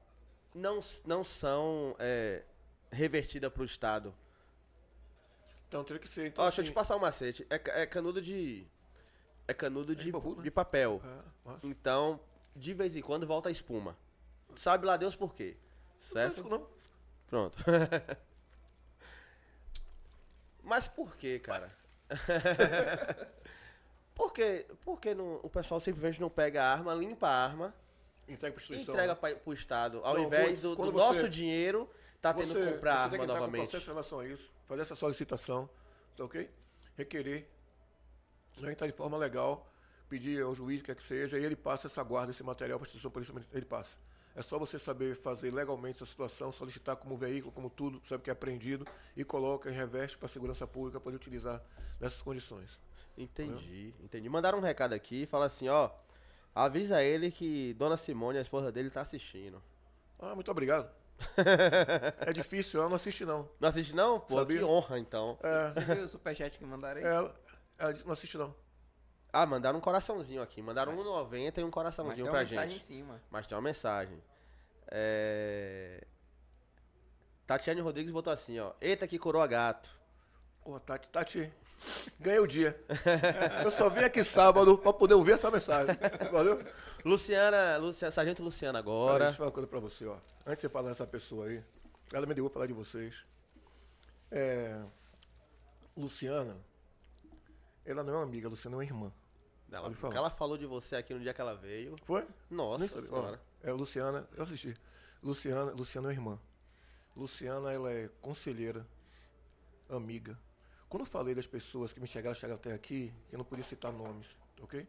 não, 0.55 0.81
não 1.05 1.23
são 1.23 1.95
é, 1.99 2.43
revertidas 2.91 3.53
para 3.53 3.63
o 3.63 3.67
Estado? 3.67 4.15
Então 5.75 5.83
teria 5.83 5.99
que 5.99 6.07
ser. 6.09 6.29
Então, 6.29 6.45
Ó, 6.45 6.47
deixa 6.47 6.61
eu 6.61 6.65
te 6.65 6.69
assim, 6.69 6.75
passar 6.75 6.95
um 6.95 7.01
macete. 7.01 7.45
É, 7.51 7.83
é 7.83 7.87
canudo 7.87 8.23
de. 8.23 8.65
É 9.49 9.53
canudo 9.53 9.93
de, 9.97 10.13
bambu, 10.13 10.37
né? 10.37 10.43
de 10.45 10.51
papel. 10.51 11.03
é, 11.05 11.51
Então, 11.65 12.21
de 12.55 12.73
vez 12.73 12.95
em 12.95 13.03
quando 13.03 13.27
volta 13.27 13.49
a 13.49 13.53
espuma. 13.53 13.97
Sabe 14.55 14.87
lá 14.87 14.97
Deus 14.97 15.17
por 15.17 15.35
quê? 15.35 15.57
Certo? 15.99 16.49
Não, 16.49 16.65
Pronto. 17.27 17.59
Mas 20.63 20.87
por 20.87 21.17
que, 21.17 21.41
cara? 21.41 21.77
por 24.15 24.33
que, 24.33 24.67
por 24.85 25.01
que 25.01 25.13
não, 25.13 25.41
o 25.43 25.51
pessoal 25.51 25.81
simplesmente 25.81 26.21
não 26.21 26.31
pega 26.31 26.63
a 26.63 26.73
arma, 26.73 26.95
limpa 26.95 27.27
a 27.29 27.45
arma 27.45 27.75
entrega 28.29 28.57
instituição. 28.57 28.95
entrega 28.95 29.17
pra, 29.17 29.35
pro 29.35 29.53
Estado? 29.53 30.01
Ao 30.05 30.15
Não, 30.15 30.25
invés 30.25 30.61
do, 30.61 30.71
do 30.71 30.77
quando 30.77 30.93
nosso 30.93 31.21
você- 31.23 31.29
dinheiro 31.29 31.91
tá 32.21 32.33
tendo 32.33 32.53
você, 32.53 32.61
que 32.65 32.73
comprar 32.75 32.93
você 32.93 32.99
arma 32.99 33.11
tem 33.11 33.19
que 33.19 33.25
entrar 33.25 33.35
com 33.35 33.41
novamente. 33.41 33.71
processo 33.71 33.91
em 33.91 33.93
relação 33.93 34.21
a 34.21 34.27
isso, 34.27 34.54
fazer 34.67 34.83
essa 34.83 34.95
solicitação, 34.95 35.69
tá 36.17 36.25
ok? 36.25 36.51
Requerer, 36.97 37.49
né, 38.59 38.73
entrar 38.73 38.87
de 38.87 38.93
forma 38.93 39.17
legal, 39.17 39.71
pedir 40.09 40.43
ao 40.43 40.55
juiz, 40.55 40.83
quer 40.83 40.95
que 40.95 41.03
seja, 41.03 41.39
e 41.39 41.45
ele 41.45 41.57
passa 41.57 41.87
essa 41.87 42.03
guarda, 42.03 42.31
esse 42.31 42.43
material 42.43 42.79
para 42.79 42.85
a 42.85 42.87
instituição 42.87 43.11
polícia, 43.11 43.35
ele 43.53 43.65
passa. 43.67 43.97
É 44.37 44.43
só 44.43 44.59
você 44.59 44.79
saber 44.79 45.17
fazer 45.17 45.53
legalmente 45.53 45.97
essa 45.97 46.07
situação, 46.07 46.51
solicitar 46.51 46.97
como 46.97 47.17
veículo, 47.17 47.53
como 47.53 47.71
tudo, 47.71 48.03
sabe 48.07 48.25
que 48.25 48.31
é 48.31 48.33
apreendido, 48.33 48.87
e 49.17 49.25
coloca 49.25 49.71
em 49.71 49.73
reveste 49.73 50.19
para 50.19 50.27
a 50.27 50.31
segurança 50.31 50.67
pública 50.67 51.01
poder 51.01 51.17
utilizar 51.17 51.63
nessas 52.01 52.21
condições. 52.21 52.79
Entendi, 53.17 53.95
entendi. 54.03 54.29
Mandaram 54.29 54.59
um 54.59 54.63
recado 54.63 54.93
aqui 54.93 55.23
e 55.23 55.27
fala 55.27 55.47
assim, 55.47 55.69
ó. 55.69 55.91
Avisa 56.53 57.03
ele 57.03 57.31
que 57.31 57.75
Dona 57.75 57.97
Simone, 57.97 58.39
a 58.39 58.43
esposa 58.43 58.73
dele, 58.73 58.91
tá 58.91 59.01
assistindo. 59.01 59.63
Ah, 60.19 60.35
muito 60.35 60.51
obrigado. 60.51 60.93
É 62.27 62.33
difícil, 62.33 62.81
ela 62.81 62.89
não 62.89 62.97
assiste 62.97 63.25
não. 63.25 63.49
Não 63.61 63.69
assiste 63.69 63.95
não? 63.95 64.21
Pô, 64.21 64.37
Sabia? 64.39 64.59
que 64.59 64.65
honra, 64.65 64.99
então. 64.99 65.39
É, 65.43 65.71
Você 65.71 65.81
viu 65.81 66.05
o 66.05 66.09
superchat 66.09 66.59
que 66.59 66.65
mandaram 66.65 66.99
aí? 67.01 67.05
ela, 67.07 67.35
ela 67.79 67.93
disse, 67.93 68.05
não 68.05 68.13
assiste 68.13 68.37
não. 68.37 68.55
Ah, 69.33 69.47
mandaram 69.47 69.79
um 69.79 69.83
coraçãozinho 69.83 70.43
aqui. 70.43 70.63
Mandaram 70.63 70.93
um 70.93 71.03
1,90 71.03 71.59
e 71.59 71.63
um 71.63 71.67
Mas 71.67 71.75
coraçãozinho 71.75 72.15
tem 72.15 72.25
uma 72.25 72.31
pra 72.31 72.41
mensagem 72.41 72.67
em 72.69 72.71
gente. 72.79 72.85
cima. 72.85 73.21
Mas 73.31 73.47
tem 73.47 73.57
uma 73.57 73.63
mensagem. 73.63 74.23
É... 74.89 76.05
Tatiane 77.47 77.81
Rodrigues 77.81 78.13
botou 78.13 78.33
assim, 78.33 78.59
ó. 78.61 78.73
Eita 78.81 79.07
que 79.09 79.19
coroa 79.19 79.47
gato. 79.47 79.91
Ô, 80.65 80.79
Tati, 80.81 81.11
Tati, 81.11 81.53
ganhei 82.19 82.39
o 82.41 82.47
dia. 82.47 82.81
Eu 83.65 83.71
só 83.71 83.91
vim 83.91 84.01
aqui 84.05 84.23
sábado 84.25 84.79
pra 84.79 84.93
poder 84.93 85.15
ouvir 85.15 85.33
essa 85.33 85.51
mensagem. 85.51 85.97
Valeu? 86.33 86.65
Luciana, 87.05 87.77
Luciana 87.77 88.11
Sargento 88.11 88.43
Luciana 88.43 88.79
agora. 88.79 89.25
deixa 89.25 89.33
eu 89.33 89.37
falar 89.37 89.49
uma 89.49 89.53
coisa 89.53 89.67
pra 89.69 89.79
você, 89.79 90.07
ó. 90.07 90.17
Antes 90.47 90.57
de 90.57 90.61
você 90.63 90.69
falar 90.71 90.89
dessa 90.89 91.07
pessoa 91.07 91.47
aí, 91.47 91.63
ela 92.13 92.27
me 92.27 92.33
ligou 92.33 92.49
pra 92.49 92.55
falar 92.55 92.67
de 92.67 92.73
vocês. 92.73 93.25
É, 94.31 94.83
Luciana, 95.95 96.57
ela 97.85 98.03
não 98.03 98.15
é 98.15 98.17
uma 98.17 98.23
amiga, 98.23 98.49
Luciana 98.49 98.77
é 98.77 98.79
uma 98.79 98.85
irmã. 98.85 99.13
Ela, 99.71 99.93
ela 100.15 100.31
falou 100.31 100.57
de 100.57 100.67
você 100.67 100.97
aqui 100.97 101.13
no 101.13 101.21
dia 101.21 101.35
que 101.35 101.41
ela 101.41 101.55
veio. 101.55 101.97
Foi? 102.05 102.27
Nossa 102.49 102.87
sabia. 102.89 103.11
Ó, 103.13 103.21
senhora. 103.21 103.43
é 103.63 103.73
Luciana, 103.73 104.29
eu 104.35 104.45
assisti. 104.45 104.75
Luciana, 105.23 105.73
Luciana 105.73 106.07
é 106.07 106.11
uma 106.11 106.15
irmã. 106.15 106.41
Luciana, 107.15 107.73
ela 107.73 107.93
é 107.93 108.09
conselheira, 108.21 108.87
amiga. 109.89 110.39
Quando 110.89 111.03
eu 111.03 111.07
falei 111.07 111.35
das 111.35 111.47
pessoas 111.47 111.93
que 111.93 112.01
me 112.01 112.07
chegaram, 112.07 112.35
chegaram 112.35 112.57
até 112.59 112.73
aqui, 112.73 113.13
eu 113.31 113.39
não 113.39 113.45
podia 113.45 113.65
citar 113.65 113.93
nomes, 113.93 114.27
ok? 114.63 114.87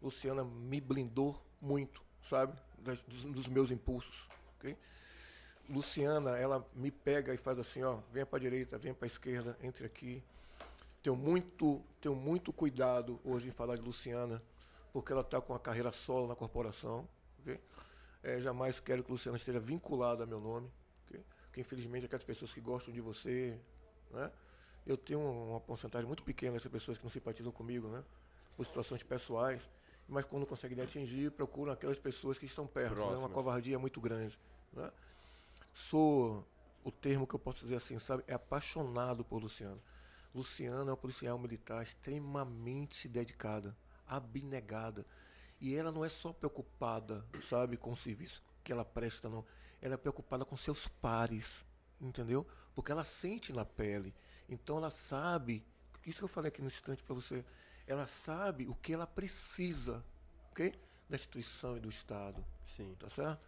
Luciana 0.00 0.44
me 0.44 0.80
blindou 0.80 1.40
muito, 1.60 2.02
sabe? 2.22 2.58
Dos, 2.78 3.02
dos 3.02 3.46
meus 3.46 3.70
impulsos, 3.70 4.28
ok? 4.56 4.76
Luciana, 5.68 6.36
ela 6.36 6.66
me 6.74 6.90
pega 6.90 7.32
e 7.32 7.36
faz 7.36 7.58
assim, 7.58 7.82
ó, 7.82 7.98
venha 8.12 8.26
para 8.26 8.38
direita, 8.40 8.76
venha 8.78 8.94
para 8.94 9.06
esquerda, 9.06 9.56
entre 9.62 9.86
aqui. 9.86 10.22
Tenho 11.02 11.14
muito, 11.14 11.80
tenho 12.00 12.14
muito 12.14 12.52
cuidado 12.52 13.20
hoje 13.24 13.48
em 13.48 13.52
falar 13.52 13.76
de 13.76 13.82
Luciana, 13.82 14.42
porque 14.92 15.12
ela 15.12 15.20
está 15.20 15.40
com 15.40 15.54
a 15.54 15.60
carreira 15.60 15.92
solo 15.92 16.26
na 16.26 16.34
corporação, 16.34 17.08
ok? 17.40 17.60
É, 18.22 18.38
jamais 18.40 18.80
quero 18.80 19.02
que 19.04 19.10
Luciana 19.10 19.36
esteja 19.36 19.60
vinculada 19.60 20.24
a 20.24 20.26
meu 20.26 20.40
nome, 20.40 20.68
ok? 21.06 21.24
Porque 21.46 21.60
infelizmente 21.60 22.06
aquelas 22.06 22.24
pessoas 22.24 22.52
que 22.52 22.60
gostam 22.60 22.92
de 22.92 23.00
você, 23.00 23.58
né? 24.10 24.30
Eu 24.86 24.96
tenho 24.96 25.20
uma 25.20 25.60
porcentagem 25.60 26.06
muito 26.06 26.22
pequena 26.22 26.54
dessas 26.54 26.72
pessoas 26.72 26.98
que 26.98 27.04
não 27.04 27.10
simpatizam 27.10 27.52
comigo, 27.52 27.88
né? 27.88 28.02
Por 28.56 28.66
situações 28.66 29.02
pessoais, 29.02 29.62
mas 30.10 30.24
quando 30.24 30.46
conseguem 30.46 30.82
atingir, 30.82 31.30
procuram 31.30 31.72
aquelas 31.72 31.98
pessoas 31.98 32.38
que 32.38 32.46
estão 32.46 32.66
perto, 32.66 32.96
né? 32.96 33.16
Uma 33.16 33.28
covardia 33.28 33.78
muito 33.78 34.00
grande, 34.00 34.38
né? 34.72 34.90
Sou 35.72 36.46
o 36.84 36.90
termo 36.90 37.26
que 37.26 37.34
eu 37.34 37.38
posso 37.38 37.60
dizer 37.60 37.76
assim, 37.76 37.98
sabe? 37.98 38.24
É 38.26 38.34
apaixonado 38.34 39.24
por 39.24 39.40
Luciano. 39.40 39.80
Luciana 40.34 40.90
é 40.90 40.92
uma 40.92 40.96
policial 40.96 41.38
militar 41.38 41.82
extremamente 41.82 43.08
dedicada, 43.08 43.76
abnegada. 44.06 45.06
E 45.60 45.74
ela 45.74 45.92
não 45.92 46.04
é 46.04 46.08
só 46.08 46.32
preocupada, 46.32 47.24
sabe, 47.48 47.76
com 47.76 47.92
o 47.92 47.96
serviço 47.96 48.42
que 48.64 48.72
ela 48.72 48.84
presta, 48.84 49.28
não. 49.28 49.44
Ela 49.80 49.94
é 49.94 49.96
preocupada 49.96 50.44
com 50.44 50.56
seus 50.56 50.88
pares, 50.88 51.64
entendeu? 52.00 52.46
porque 52.74 52.92
ela 52.92 53.04
sente 53.04 53.52
na 53.52 53.64
pele. 53.64 54.14
Então 54.48 54.78
ela 54.78 54.90
sabe, 54.90 55.64
isso 56.06 56.18
que 56.18 56.24
eu 56.24 56.28
falei 56.28 56.48
aqui 56.48 56.62
no 56.62 56.68
instante 56.68 57.02
para 57.02 57.14
você, 57.14 57.44
ela 57.90 58.06
sabe 58.06 58.68
o 58.68 58.74
que 58.74 58.92
ela 58.92 59.06
precisa, 59.06 60.04
ok? 60.52 60.72
Da 61.08 61.16
instituição 61.16 61.76
e 61.76 61.80
do 61.80 61.88
Estado. 61.88 62.44
Sim. 62.64 62.94
Tá 62.98 63.08
certo? 63.10 63.40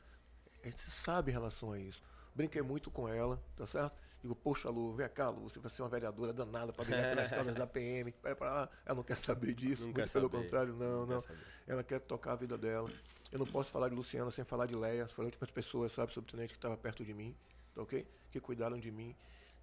Você 0.65 0.91
sabe 0.91 1.31
em 1.31 1.35
relação 1.35 1.73
a 1.73 1.79
isso. 1.79 2.03
Brinquei 2.35 2.61
muito 2.63 2.91
com 2.91 3.09
ela, 3.09 3.41
tá 3.57 3.67
certo? 3.67 3.95
Digo, 4.21 4.35
poxa, 4.35 4.69
Lu, 4.71 4.95
vem 4.95 5.09
cá, 5.09 5.31
Lu, 5.31 5.49
você 5.49 5.59
vai 5.59 5.71
ser 5.71 5.83
uma 5.83 5.89
vereadora 5.89 6.33
danada 6.33 6.73
para 6.73 6.85
brigar 6.85 7.15
pelas 7.15 7.31
causas 7.31 7.55
da 7.55 7.67
PM. 7.67 8.15
Vai 8.23 8.35
pra 8.35 8.53
lá. 8.53 8.69
Ela 8.87 8.97
não 8.97 9.03
quer 9.03 9.17
saber 9.17 9.55
disso, 9.55 9.83
Não 9.87 9.93
muito 9.93 10.13
pelo 10.13 10.31
contrário, 10.31 10.73
não, 10.75 11.07
Não 11.07 11.15
não. 11.17 11.23
quer. 11.23 11.37
Ela 11.67 11.83
quer 11.85 12.01
tocar 12.01 12.33
a 12.33 12.37
vida 12.37 12.57
dela. 12.59 12.91
Eu 13.31 13.39
não 13.39 13.47
posso 13.47 13.71
falar 13.71 13.89
de 13.89 13.95
Luciana 13.95 14.31
sem 14.31 14.45
falar 14.45 14.67
de 14.67 14.75
Leia. 14.77 15.07
Foram 15.09 15.27
as 15.29 15.33
últimas 15.35 15.51
pessoas, 15.51 15.93
sabe, 15.93 16.13
subtenente 16.13 16.53
que 16.53 16.59
estava 16.59 16.77
perto 16.77 17.05
de 17.05 17.13
mim, 17.15 17.37
tá 17.75 17.83
ok? 17.83 18.07
Que 18.31 18.41
cuidaram 18.41 18.79
de 18.79 18.91
mim. 18.91 19.15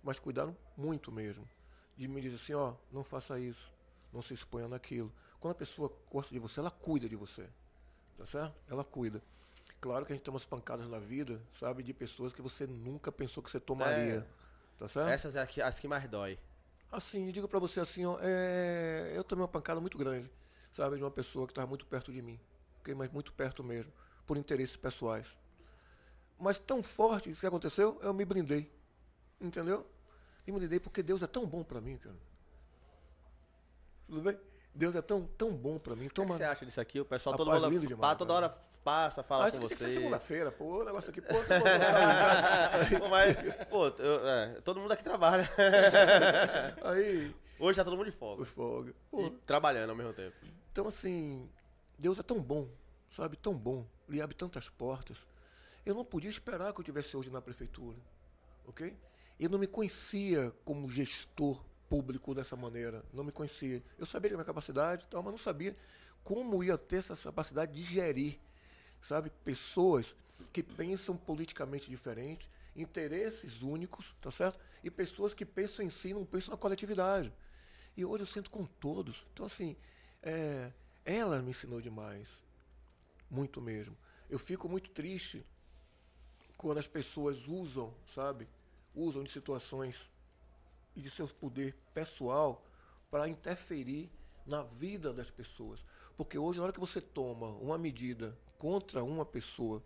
Mas 0.04 0.20
cuidaram 0.20 0.56
muito 0.78 1.12
mesmo. 1.12 1.48
De 1.96 2.08
me 2.08 2.22
dizer 2.22 2.36
assim, 2.36 2.54
ó, 2.54 2.74
não 2.92 3.04
faça 3.04 3.40
isso. 3.40 3.72
Não 4.12 4.22
se 4.22 4.34
exponha 4.34 4.68
naquilo. 4.68 5.12
Quando 5.39 5.51
a 5.51 5.55
pessoa 5.55 5.91
gosta 6.12 6.34
de 6.34 6.39
você, 6.39 6.60
ela 6.60 6.72
cuida 6.72 7.07
de 7.07 7.16
você. 7.16 7.47
Tá 8.18 8.26
certo? 8.26 8.55
Ela 8.70 8.84
cuida. 8.84 9.22
Claro 9.80 10.05
que 10.05 10.12
a 10.12 10.16
gente 10.16 10.24
tem 10.24 10.34
umas 10.34 10.43
pancadas 10.43 10.88
na 10.89 10.99
vida, 10.99 11.41
sabe, 11.57 11.84
de 11.84 11.93
pessoas 11.93 12.34
que 12.34 12.41
você 12.41 12.68
nunca 12.68 13.12
pensou 13.12 13.41
que 13.41 13.49
você 13.49 13.60
tomaria. 13.60 14.28
Tá 14.78 14.88
certo? 14.88 15.10
Essas 15.10 15.36
é 15.36 15.62
as 15.64 15.80
que, 15.80 15.88
mais 15.88 16.10
dói. 16.10 16.38
Assim, 16.91 17.28
eu 17.28 17.32
digo 17.32 17.47
pra 17.47 17.60
você 17.60 17.80
assim, 17.80 18.05
ó, 18.05 18.18
é, 18.22 19.14
eu 19.14 19.24
tomei 19.24 19.43
uma 19.43 19.47
pancada 19.47 19.80
muito 19.80 19.97
grande, 19.97 20.30
sabe, 20.74 20.97
de 20.97 21.03
uma 21.03 21.12
pessoa 21.12 21.45
que 21.45 21.51
estava 21.51 21.68
muito 21.68 21.86
perto 21.86 22.12
de 22.12 22.22
mim, 22.22 22.39
ok? 22.80 22.95
mas 22.95 23.12
muito 23.12 23.32
perto 23.32 23.64
mesmo, 23.64 23.91
por 24.26 24.38
interesses 24.38 24.76
pessoais. 24.76 25.38
Mas 26.39 26.57
tão 26.57 26.82
forte, 26.82 27.30
o 27.30 27.36
que 27.36 27.45
aconteceu? 27.45 27.99
Eu 28.01 28.14
me 28.14 28.26
brindei, 28.26 28.72
entendeu? 29.39 29.86
E 30.47 30.51
me 30.51 30.57
brindei 30.57 30.80
porque 30.80 31.03
Deus 31.03 31.22
é 31.22 31.28
tão 31.28 31.45
bom 31.45 31.64
pra 31.64 31.80
mim, 31.80 31.97
cara. 31.97 32.18
Tudo 34.10 34.22
bem? 34.22 34.38
Deus 34.74 34.95
é 34.95 35.01
tão, 35.01 35.26
tão 35.38 35.51
bom 35.53 35.78
pra 35.78 35.95
mim. 35.95 36.07
O 36.07 36.10
que, 36.10 36.22
você 36.26 36.43
acha 36.43 36.66
disso 36.66 36.82
aqui? 36.82 36.99
O 36.99 37.05
pessoal 37.05 37.36
todo 37.38 37.47
Rapaz, 37.47 37.64
mundo 37.64 37.74
lindo 37.74 37.88
demais, 37.88 38.01
pa- 38.14 38.16
toda 38.16 38.34
hora 38.34 38.49
passa, 38.84 39.22
fala 39.24 39.47
Ah, 39.47 39.51
com 39.51 39.57
aqui 39.57 39.68
tem 39.68 39.78
que 39.78 39.84
você. 39.84 39.91
segunda-feira, 39.93 40.51
pô, 40.51 40.82
o 40.82 40.84
negócio 40.86 41.10
aqui, 41.10 41.22
pô, 41.22 41.34
você 41.43 41.60
botou- 41.60 42.99
Pô, 42.99 43.10
Mas, 43.10 43.36
pô, 43.70 43.88
eu- 44.01 44.28
é, 44.28 44.62
todo 44.62 44.80
mundo 44.80 44.91
aqui 44.91 45.03
trabalha. 45.03 45.49
aí, 46.84 47.34
Hoje 47.60 47.76
tá 47.76 47.84
todo 47.84 47.97
mundo 47.97 48.05
de 48.10 48.16
folga. 48.16 48.43
os 48.43 48.49
fogos. 48.49 48.93
E 49.18 49.30
trabalhando 49.45 49.89
ao 49.89 49.95
mesmo 49.95 50.14
tempo. 50.14 50.36
Então, 50.72 50.88
assim, 50.88 51.49
Deus 51.97 52.18
é 52.18 52.24
tão 52.24 52.39
bom, 52.41 52.70
sabe? 53.12 53.36
Tão 53.36 53.53
bom. 53.53 53.86
Ele 54.07 54.22
abre 54.22 54.36
tantas 54.36 54.70
portas. 54.70 55.18
Eu 55.86 55.93
não 55.93 56.05
podia 56.05 56.30
esperar 56.30 56.72
que 56.74 56.80
eu 56.80 56.84
tivesse 56.86 57.16
hoje 57.18 57.30
na 57.30 57.41
prefeitura, 57.41 57.97
ok? 58.66 58.95
Eu 59.39 59.49
não 59.49 59.60
me 59.60 59.68
conhecia 59.68 60.53
como 60.64 60.89
gestor 60.89 61.62
público 61.90 62.36
dessa 62.36 62.56
maneira. 62.56 63.04
Não 63.12 63.24
me 63.24 63.32
conhecia. 63.32 63.84
Eu 63.98 64.06
sabia 64.06 64.30
da 64.30 64.38
minha 64.38 64.46
capacidade, 64.46 65.04
e 65.04 65.08
tal, 65.08 65.24
mas 65.24 65.32
não 65.32 65.40
sabia 65.40 65.76
como 66.24 66.64
ia 66.64 66.78
ter 66.78 66.98
essa 66.98 67.16
capacidade 67.16 67.74
de 67.74 67.82
gerir, 67.82 68.38
sabe? 69.02 69.32
Pessoas 69.44 70.16
que 70.54 70.62
pensam 70.62 71.18
politicamente 71.18 71.90
diferente, 71.90 72.50
interesses 72.76 73.62
únicos, 73.62 74.16
tá 74.22 74.32
certo? 74.32 74.60
E 74.84 74.90
pessoas 74.90 75.34
que 75.34 75.46
pensam 75.46 75.84
em 75.84 75.90
si, 75.90 76.14
não 76.14 76.26
pensam 76.26 76.52
na 76.52 76.58
coletividade. 76.58 77.34
E 77.98 78.06
hoje 78.06 78.24
eu 78.24 78.28
sinto 78.28 78.50
com 78.50 78.66
todos. 78.66 79.26
Então, 79.34 79.46
assim, 79.46 79.76
é, 80.22 80.72
ela 81.04 81.42
me 81.42 81.50
ensinou 81.50 81.82
demais. 81.82 82.28
Muito 83.30 83.62
mesmo. 83.62 83.98
Eu 84.30 84.40
fico 84.40 84.70
muito 84.70 84.90
triste 84.92 85.46
quando 86.58 86.78
as 86.78 86.88
pessoas 86.88 87.48
usam, 87.48 87.94
sabe? 88.14 88.48
Usam 88.96 89.24
de 89.24 89.32
situações 89.32 90.10
e 91.00 91.02
de 91.02 91.10
seu 91.10 91.28
poder 91.28 91.76
pessoal 91.93 92.64
para 93.10 93.28
interferir 93.28 94.12
na 94.45 94.64
vida 94.64 95.14
das 95.14 95.32
pessoas. 95.32 95.84
Porque 96.18 96.38
hoje, 96.38 96.60
na 96.60 96.66
hora 96.66 96.74
que 96.74 96.80
você 96.80 97.00
toma 97.00 97.47
uma 97.47 97.78
medida 97.78 98.38
contra 98.58 99.04
uma 99.04 99.26
pessoa 99.26 99.82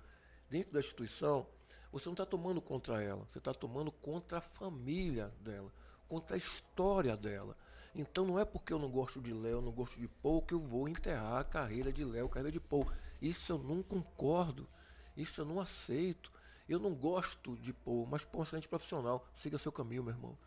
dentro 0.49 0.73
da 0.73 0.79
instituição, 0.79 1.45
você 1.91 2.07
não 2.07 2.13
está 2.13 2.25
tomando 2.25 2.59
contra 2.59 3.01
ela, 3.01 3.27
você 3.31 3.37
está 3.37 3.53
tomando 3.53 3.91
contra 3.91 4.39
a 4.39 4.41
família 4.41 5.31
dela, 5.39 5.71
contra 6.07 6.35
a 6.35 6.37
história 6.37 7.15
dela. 7.15 7.55
Então 7.93 8.25
não 8.25 8.39
é 8.39 8.45
porque 8.45 8.73
eu 8.73 8.79
não 8.79 8.89
gosto 8.89 9.21
de 9.21 9.31
Léo, 9.31 9.61
não 9.61 9.71
gosto 9.71 9.99
de 9.99 10.07
Paul, 10.07 10.41
que 10.41 10.55
eu 10.55 10.59
vou 10.59 10.89
enterrar 10.89 11.39
a 11.39 11.43
carreira 11.43 11.93
de 11.93 12.03
Léo, 12.03 12.25
a 12.25 12.29
carreira 12.29 12.51
de 12.51 12.59
Paul. 12.59 12.91
Isso 13.21 13.51
eu 13.51 13.59
não 13.59 13.83
concordo, 13.83 14.67
isso 15.15 15.39
eu 15.39 15.45
não 15.45 15.59
aceito. 15.59 16.31
Eu 16.67 16.79
não 16.79 16.95
gosto 16.95 17.57
de 17.57 17.73
Paul, 17.73 18.07
mas 18.07 18.23
Paul 18.23 18.39
é 18.39 18.39
um 18.39 18.43
excelente 18.43 18.67
profissional. 18.67 19.27
Siga 19.35 19.59
seu 19.59 19.71
caminho, 19.71 20.01
meu 20.01 20.13
irmão. 20.13 20.37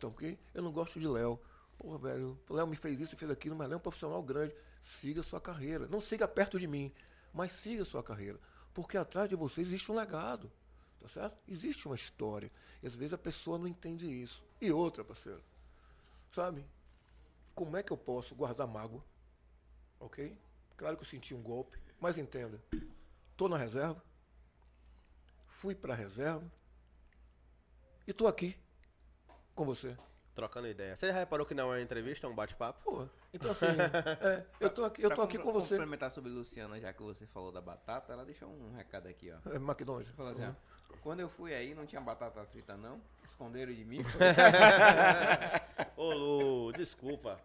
Então, 0.00 0.08
ok? 0.08 0.38
Eu 0.54 0.62
não 0.62 0.72
gosto 0.72 0.98
de 0.98 1.06
Léo. 1.06 1.38
Pô, 1.76 1.98
velho, 1.98 2.40
Léo 2.48 2.66
me 2.66 2.74
fez 2.74 2.98
isso, 2.98 3.12
me 3.12 3.18
fez 3.18 3.30
aquilo, 3.30 3.54
mas 3.54 3.68
Léo 3.68 3.74
é 3.74 3.76
um 3.76 3.80
profissional 3.80 4.22
grande. 4.22 4.54
Siga 4.82 5.22
sua 5.22 5.38
carreira. 5.38 5.86
Não 5.88 6.00
siga 6.00 6.26
perto 6.26 6.58
de 6.58 6.66
mim, 6.66 6.90
mas 7.34 7.52
siga 7.52 7.84
sua 7.84 8.02
carreira. 8.02 8.40
Porque 8.72 8.96
atrás 8.96 9.28
de 9.28 9.36
você 9.36 9.60
existe 9.60 9.92
um 9.92 9.94
legado. 9.94 10.50
Tá 10.98 11.06
certo? 11.06 11.36
Existe 11.46 11.84
uma 11.86 11.94
história. 11.94 12.50
E 12.82 12.86
às 12.86 12.94
vezes 12.94 13.12
a 13.12 13.18
pessoa 13.18 13.58
não 13.58 13.66
entende 13.66 14.06
isso. 14.06 14.42
E 14.58 14.72
outra, 14.72 15.04
parceiro. 15.04 15.42
Sabe? 16.32 16.64
Como 17.54 17.76
é 17.76 17.82
que 17.82 17.92
eu 17.92 17.98
posso 17.98 18.34
guardar 18.34 18.66
mágoa? 18.66 19.04
Ok? 19.98 20.34
Claro 20.78 20.96
que 20.96 21.02
eu 21.02 21.06
senti 21.08 21.34
um 21.34 21.42
golpe, 21.42 21.78
mas 22.00 22.16
entenda. 22.16 22.58
Tô 23.36 23.50
na 23.50 23.58
reserva. 23.58 24.02
Fui 25.46 25.74
pra 25.74 25.94
reserva. 25.94 26.50
E 28.06 28.14
tô 28.14 28.26
aqui 28.26 28.56
com 29.54 29.64
você. 29.64 29.96
Trocando 30.34 30.68
ideia. 30.68 30.96
Você 30.96 31.08
já 31.08 31.12
reparou 31.12 31.44
que 31.44 31.54
não 31.54 31.72
é 31.72 31.76
uma 31.76 31.82
entrevista, 31.82 32.26
é 32.26 32.30
um 32.30 32.34
bate-papo? 32.34 32.80
Pô, 32.84 33.08
então 33.34 33.50
assim, 33.50 33.66
é, 34.22 34.44
eu 34.60 34.70
tô 34.70 34.84
aqui, 34.84 35.02
eu 35.02 35.14
tô 35.14 35.22
aqui 35.22 35.38
com 35.38 35.52
você. 35.52 35.74
complementar 35.74 36.10
sobre 36.10 36.30
Luciana, 36.30 36.80
já 36.80 36.92
que 36.92 37.02
você 37.02 37.26
falou 37.26 37.50
da 37.50 37.60
batata, 37.60 38.12
ela 38.12 38.24
deixou 38.24 38.48
um 38.48 38.72
recado 38.74 39.08
aqui, 39.08 39.30
ó. 39.32 39.50
É, 39.50 39.56
McDonald's. 39.56 40.10
Falou 40.14 40.32
assim, 40.32 40.46
ó, 40.46 40.52
quando 41.02 41.20
eu 41.20 41.28
fui 41.28 41.52
aí 41.52 41.74
não 41.74 41.84
tinha 41.84 42.00
batata 42.00 42.44
frita 42.44 42.76
não, 42.76 43.00
esconderam 43.24 43.72
de 43.72 43.84
mim. 43.84 44.02
Ô, 45.96 46.12
Lu, 46.12 46.72
desculpa. 46.72 47.40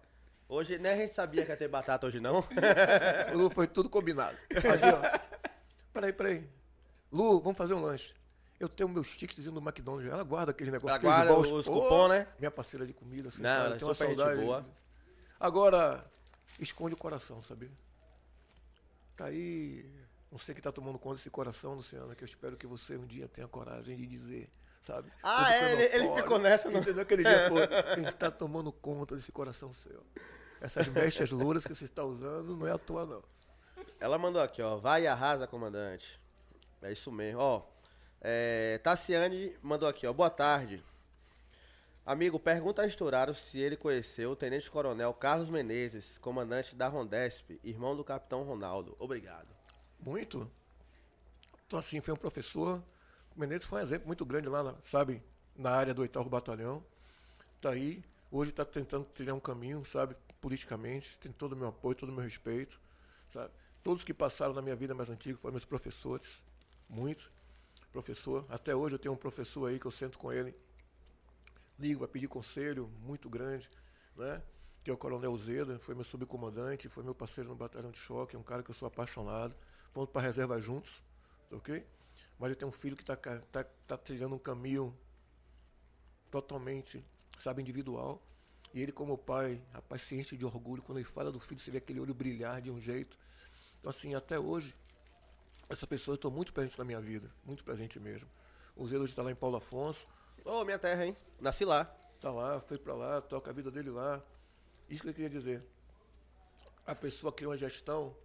Hoje, 0.47 0.77
nem 0.77 0.91
a 0.91 0.95
gente 0.95 1.13
sabia 1.13 1.43
que 1.43 1.51
ia 1.51 1.57
ter 1.57 1.67
batata 1.67 2.05
hoje, 2.05 2.19
não. 2.19 2.43
Lu, 3.33 3.49
foi 3.49 3.67
tudo 3.67 3.89
combinado. 3.89 4.37
Aqui, 4.51 4.67
ó. 4.67 5.19
Peraí, 5.91 6.13
peraí. 6.13 6.49
Lu, 7.11 7.41
vamos 7.41 7.57
fazer 7.57 7.73
um 7.73 7.81
lanche. 7.81 8.13
Eu 8.59 8.69
tenho 8.69 8.87
meus 8.87 9.15
ticketzinhos 9.15 9.53
do 9.53 9.59
McDonald's. 9.61 10.09
Ela 10.11 10.23
guarda 10.23 10.51
aquele 10.51 10.71
negócio. 10.71 10.89
Ela 10.89 10.97
guarda 11.25 11.33
os 11.37 11.67
Ô, 11.67 11.73
cupom, 11.73 12.07
né? 12.07 12.27
Minha 12.39 12.51
parceira 12.51 12.85
de 12.85 12.93
comida. 12.93 13.27
Assim, 13.29 13.41
Não, 13.41 13.49
cara, 13.49 13.65
ela 13.65 13.75
é 13.75 13.77
tem 13.77 13.87
uma 13.87 13.93
saudade. 13.93 14.41
boa. 14.41 14.65
Agora, 15.39 16.05
esconde 16.59 16.93
o 16.93 16.97
coração, 16.97 17.41
sabia? 17.43 17.69
Tá 19.17 19.25
aí. 19.25 19.85
Não 20.31 20.39
sei 20.39 20.53
quem 20.53 20.61
tá 20.63 20.71
tomando 20.71 20.97
conta 20.99 21.15
desse 21.17 21.29
coração, 21.29 21.75
Luciana, 21.75 22.15
que 22.15 22.23
eu 22.23 22.25
espero 22.25 22.57
que 22.57 22.67
você 22.67 22.95
um 22.97 23.05
dia 23.05 23.27
tenha 23.27 23.47
coragem 23.47 23.95
de 23.95 24.05
dizer, 24.05 24.49
sabe? 24.81 25.11
Ah, 25.23 25.53
é, 25.53 25.59
que 25.59 25.81
ele- 25.81 25.95
ele 26.05 26.15
ficou 26.15 26.39
nessa, 26.39 26.69
não? 26.69 26.81
Entendeu? 26.81 27.03
Aquele 27.03 27.23
dia, 27.23 27.49
pô, 27.49 27.55
quem 27.95 28.05
está 28.05 28.29
tomando 28.31 28.71
conta 28.71 29.15
desse 29.15 29.31
coração 29.31 29.73
seu. 29.73 30.03
Essas 30.59 30.87
mechas 30.87 31.31
louras 31.31 31.65
que 31.65 31.73
você 31.75 31.85
está 31.85 32.03
usando 32.03 32.55
não 32.57 32.67
é 32.67 32.71
à 32.71 32.77
toa, 32.77 33.05
não. 33.05 33.23
Ela 33.99 34.17
mandou 34.17 34.41
aqui, 34.41 34.61
ó. 34.61 34.77
Vai 34.77 35.03
e 35.03 35.07
arrasa, 35.07 35.45
comandante. 35.47 36.19
É 36.81 36.91
isso 36.91 37.11
mesmo. 37.11 37.39
Ó, 37.39 37.61
é, 38.27 38.79
Tassiane 38.79 39.55
mandou 39.61 39.87
aqui, 39.87 40.07
ó. 40.07 40.11
Boa 40.11 40.31
tarde. 40.31 40.83
Amigo, 42.03 42.39
pergunta 42.39 42.81
a 42.81 42.87
Estouraro 42.87 43.35
se 43.35 43.59
ele 43.59 43.77
conheceu 43.77 44.31
o 44.31 44.35
Tenente 44.35 44.69
Coronel 44.71 45.13
Carlos 45.13 45.47
Menezes, 45.47 46.17
comandante 46.17 46.75
da 46.75 46.87
Rondesp, 46.87 47.59
irmão 47.63 47.95
do 47.95 48.03
Capitão 48.03 48.41
Ronaldo. 48.41 48.95
Obrigado. 48.97 49.47
Muito. 49.99 50.49
Então, 51.67 51.77
assim, 51.77 52.01
foi 52.01 52.15
um 52.15 52.17
professor. 52.17 52.81
O 53.35 53.39
Menezes 53.39 53.67
foi 53.67 53.79
um 53.79 53.83
exemplo 53.83 54.07
muito 54.07 54.25
grande 54.25 54.49
lá, 54.49 54.75
sabe, 54.83 55.21
na 55.55 55.69
área 55.69 55.93
do 55.93 56.01
oitavo 56.01 56.27
batalhão. 56.27 56.83
Tá 57.61 57.69
aí. 57.69 58.03
Hoje 58.31 58.49
está 58.49 58.65
tentando 58.65 59.05
trilhar 59.05 59.35
um 59.35 59.39
caminho, 59.39 59.85
sabe, 59.85 60.15
politicamente. 60.41 61.15
Tem 61.19 61.31
todo 61.31 61.53
o 61.53 61.55
meu 61.55 61.67
apoio, 61.67 61.93
todo 61.93 62.09
o 62.09 62.11
meu 62.11 62.23
respeito, 62.23 62.81
sabe. 63.31 63.53
Todos 63.83 64.03
que 64.03 64.15
passaram 64.15 64.55
na 64.55 64.63
minha 64.63 64.75
vida 64.75 64.95
mais 64.95 65.11
antiga 65.11 65.37
foram 65.37 65.53
meus 65.53 65.65
professores. 65.65 66.41
Muito. 66.89 67.34
Professor. 67.95 68.45
Até 68.49 68.75
hoje 68.75 68.95
eu 68.95 68.99
tenho 68.99 69.13
um 69.13 69.17
professor 69.17 69.67
aí 69.67 69.79
que 69.79 69.85
eu 69.85 69.91
sento 69.91 70.19
com 70.19 70.29
ele. 70.29 70.53
Ligo 71.79 72.03
a 72.03 72.07
pedir 72.09 72.27
conselho, 72.27 72.91
muito 72.99 73.29
grande, 73.29 73.71
né? 74.17 74.41
Que 74.83 74.91
é 74.91 74.93
o 74.93 74.97
Coronel 74.97 75.35
Zeda, 75.37 75.79
foi 75.79 75.95
meu 75.95 76.03
subcomandante, 76.03 76.89
foi 76.89 77.05
meu 77.05 77.15
parceiro 77.15 77.51
no 77.51 77.55
batalhão 77.55 77.91
de 77.91 77.97
choque, 77.97 78.35
é 78.35 78.39
um 78.39 78.43
cara 78.43 78.61
que 78.61 78.69
eu 78.69 78.75
sou 78.75 78.85
apaixonado. 78.85 79.55
Fomos 79.93 80.09
para 80.09 80.19
a 80.19 80.25
reserva 80.25 80.59
juntos, 80.59 81.01
ok? 81.49 81.87
Mas 82.37 82.49
eu 82.49 82.57
tenho 82.57 82.67
um 82.67 82.73
filho 82.73 82.97
que 82.97 83.03
está 83.03 83.15
tá, 83.15 83.63
tá 83.63 83.97
trilhando 83.97 84.35
um 84.35 84.39
caminho 84.39 84.93
totalmente, 86.29 87.01
sabe, 87.39 87.61
individual. 87.61 88.21
E 88.73 88.81
ele, 88.81 88.91
como 88.91 89.17
pai, 89.17 89.61
rapaz, 89.71 90.01
se 90.01 90.15
enche 90.15 90.35
de 90.35 90.45
orgulho. 90.45 90.81
Quando 90.81 90.97
ele 90.97 91.07
fala 91.07 91.31
do 91.31 91.39
filho, 91.39 91.61
você 91.61 91.71
vê 91.71 91.77
aquele 91.77 92.01
olho 92.01 92.13
brilhar 92.13 92.61
de 92.61 92.69
um 92.69 92.77
jeito. 92.77 93.17
Então, 93.79 93.89
assim, 93.89 94.15
até 94.15 94.37
hoje, 94.37 94.75
essa 95.69 95.85
pessoa 95.87 96.15
está 96.15 96.29
muito 96.29 96.53
presente 96.53 96.77
na 96.77 96.85
minha 96.85 96.99
vida, 97.01 97.29
muito 97.43 97.63
presente 97.63 97.99
mesmo. 97.99 98.29
O 98.75 98.87
Zé 98.87 98.97
hoje 98.97 99.11
está 99.11 99.23
lá 99.23 99.31
em 99.31 99.35
Paulo 99.35 99.57
Afonso, 99.57 100.07
Ô, 100.43 100.63
minha 100.63 100.77
terra, 100.77 101.03
hein? 101.05 101.17
Nasci 101.41 101.65
lá. 101.65 101.85
Tá 102.21 102.31
lá, 102.31 102.59
foi 102.61 102.77
pra 102.77 102.93
lá, 102.93 103.19
toca 103.19 103.49
a 103.49 103.53
vida 103.53 103.71
dele 103.71 103.89
lá. 103.89 104.21
Isso 104.87 105.01
que 105.01 105.09
eu 105.09 105.13
queria 105.13 105.29
dizer. 105.29 105.65
A 106.85 106.93
pessoa 106.93 107.33
cria 107.33 107.49
uma 107.49 107.57
gestão 107.57 108.15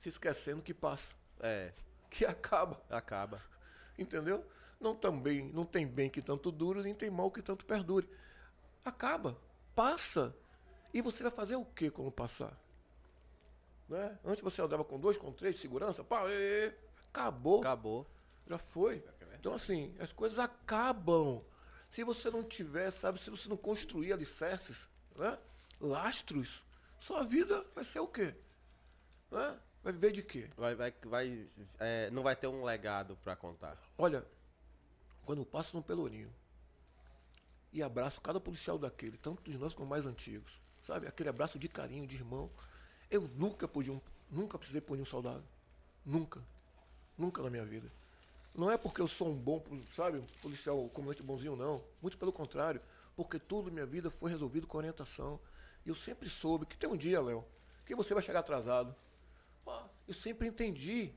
se 0.00 0.08
esquecendo 0.08 0.62
que 0.62 0.72
passa, 0.72 1.12
É, 1.40 1.72
que 2.08 2.24
acaba, 2.24 2.80
acaba. 2.88 3.42
entendeu? 3.98 4.42
Não, 4.80 4.94
também, 4.94 5.50
não 5.52 5.66
tem 5.66 5.86
bem 5.86 6.08
que 6.08 6.22
tanto 6.22 6.50
dure, 6.50 6.82
nem 6.82 6.94
tem 6.94 7.10
mal 7.10 7.30
que 7.30 7.42
tanto 7.42 7.66
perdure. 7.66 8.08
Acaba, 8.84 9.36
passa. 9.74 10.34
E 10.94 11.02
você 11.02 11.22
vai 11.22 11.32
fazer 11.32 11.56
o 11.56 11.64
que 11.64 11.90
quando 11.90 12.10
passar? 12.10 12.58
Né? 13.88 14.18
Antes 14.24 14.42
você 14.42 14.62
andava 14.62 14.84
com 14.84 14.98
dois, 14.98 15.16
com 15.16 15.32
três, 15.32 15.56
segurança, 15.56 16.02
pá, 16.02 16.28
ê, 16.30 16.66
ê, 16.66 16.74
acabou. 17.10 17.60
Acabou. 17.60 18.06
Já 18.46 18.58
foi. 18.58 19.04
Então, 19.34 19.54
assim, 19.54 19.94
as 19.98 20.12
coisas 20.12 20.38
acabam. 20.38 21.42
Se 21.90 22.02
você 22.02 22.30
não 22.30 22.42
tiver, 22.42 22.90
sabe, 22.90 23.20
se 23.20 23.30
você 23.30 23.48
não 23.48 23.56
construir 23.56 24.12
alicerces, 24.12 24.88
né? 25.14 25.38
lastros, 25.80 26.64
sua 26.98 27.22
vida 27.22 27.64
vai 27.74 27.84
ser 27.84 28.00
o 28.00 28.08
quê? 28.08 28.34
Né? 29.30 29.58
Vai 29.82 29.92
viver 29.92 30.12
de 30.12 30.22
quê? 30.22 30.48
Vai, 30.56 30.74
vai, 30.74 30.94
vai, 31.04 31.48
é, 31.78 32.10
não 32.10 32.22
vai 32.22 32.34
ter 32.34 32.46
um 32.46 32.64
legado 32.64 33.16
pra 33.22 33.36
contar. 33.36 33.78
Olha, 33.98 34.24
quando 35.24 35.40
eu 35.40 35.46
passo 35.46 35.76
no 35.76 35.82
Pelourinho 35.82 36.32
e 37.72 37.82
abraço 37.82 38.20
cada 38.20 38.40
policial 38.40 38.78
daquele, 38.78 39.18
tanto 39.18 39.42
dos 39.42 39.60
nossos 39.60 39.74
como 39.74 39.88
mais 39.88 40.06
antigos, 40.06 40.60
sabe? 40.86 41.06
Aquele 41.06 41.28
abraço 41.28 41.58
de 41.58 41.68
carinho, 41.68 42.06
de 42.06 42.16
irmão. 42.16 42.50
Eu 43.14 43.30
nunca 43.36 43.68
pude 43.68 43.92
um, 43.92 44.00
nunca 44.28 44.58
precisei 44.58 44.80
punir 44.80 45.02
um 45.02 45.04
soldado. 45.04 45.44
Nunca. 46.04 46.42
Nunca 47.16 47.40
na 47.44 47.48
minha 47.48 47.64
vida. 47.64 47.88
Não 48.52 48.68
é 48.68 48.76
porque 48.76 49.00
eu 49.00 49.06
sou 49.06 49.28
um 49.28 49.36
bom, 49.36 49.62
sabe, 49.94 50.20
policial, 50.42 50.88
comandante 50.88 51.22
bonzinho, 51.22 51.54
não. 51.54 51.80
Muito 52.02 52.18
pelo 52.18 52.32
contrário. 52.32 52.80
Porque 53.14 53.38
tudo 53.38 53.70
minha 53.70 53.86
vida 53.86 54.10
foi 54.10 54.32
resolvido 54.32 54.66
com 54.66 54.78
orientação. 54.78 55.38
E 55.86 55.90
eu 55.90 55.94
sempre 55.94 56.28
soube 56.28 56.66
que 56.66 56.76
tem 56.76 56.90
um 56.90 56.96
dia, 56.96 57.20
Léo, 57.20 57.44
que 57.86 57.94
você 57.94 58.14
vai 58.14 58.22
chegar 58.22 58.40
atrasado. 58.40 58.92
Eu 60.08 60.14
sempre 60.14 60.48
entendi, 60.48 61.12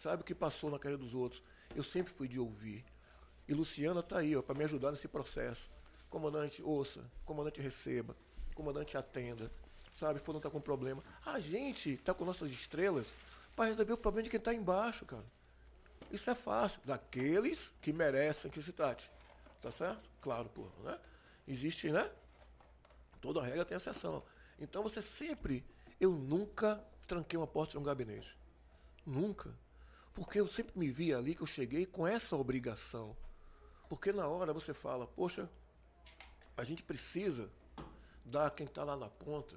sabe, 0.00 0.22
o 0.22 0.24
que 0.24 0.36
passou 0.36 0.70
na 0.70 0.78
carreira 0.78 1.02
dos 1.02 1.12
outros. 1.12 1.42
Eu 1.74 1.82
sempre 1.82 2.12
fui 2.12 2.28
de 2.28 2.38
ouvir. 2.38 2.84
E 3.48 3.52
Luciana 3.52 4.00
tá 4.00 4.18
aí, 4.18 4.36
ó, 4.36 4.42
para 4.42 4.56
me 4.56 4.62
ajudar 4.62 4.92
nesse 4.92 5.08
processo. 5.08 5.68
Comandante, 6.08 6.62
ouça. 6.62 7.04
Comandante, 7.24 7.60
receba. 7.60 8.16
Comandante, 8.54 8.96
atenda. 8.96 9.50
Sabe, 9.92 10.20
não 10.26 10.40
tá 10.40 10.50
com 10.50 10.60
problema. 10.60 11.02
A 11.24 11.38
gente 11.38 11.98
tá 11.98 12.14
com 12.14 12.24
nossas 12.24 12.50
estrelas 12.50 13.06
para 13.54 13.66
resolver 13.66 13.92
o 13.92 13.98
problema 13.98 14.24
de 14.24 14.30
quem 14.30 14.40
tá 14.40 14.54
embaixo, 14.54 15.04
cara. 15.04 15.24
Isso 16.10 16.28
é 16.30 16.34
fácil. 16.34 16.80
Daqueles 16.84 17.70
que 17.80 17.92
merecem 17.92 18.50
que 18.50 18.62
se 18.62 18.72
trate. 18.72 19.10
Tá 19.60 19.70
certo? 19.70 20.08
Claro, 20.20 20.48
pô, 20.48 20.66
né? 20.82 20.98
Existe, 21.46 21.90
né? 21.90 22.10
Toda 23.20 23.42
regra 23.42 23.64
tem 23.64 23.76
exceção. 23.76 24.22
Então 24.58 24.82
você 24.82 25.02
sempre. 25.02 25.64
Eu 26.00 26.12
nunca 26.12 26.82
tranquei 27.06 27.38
uma 27.38 27.46
porta 27.46 27.72
de 27.72 27.78
um 27.78 27.82
gabinete. 27.82 28.36
Nunca. 29.06 29.54
Porque 30.14 30.40
eu 30.40 30.46
sempre 30.46 30.78
me 30.78 30.90
vi 30.90 31.14
ali 31.14 31.34
que 31.34 31.42
eu 31.42 31.46
cheguei 31.46 31.86
com 31.86 32.06
essa 32.06 32.36
obrigação. 32.36 33.16
Porque 33.88 34.12
na 34.12 34.26
hora 34.26 34.52
você 34.52 34.74
fala, 34.74 35.06
poxa, 35.06 35.48
a 36.56 36.64
gente 36.64 36.82
precisa 36.82 37.50
dar 38.24 38.50
quem 38.50 38.66
está 38.66 38.84
lá 38.84 38.96
na 38.96 39.08
ponta 39.08 39.56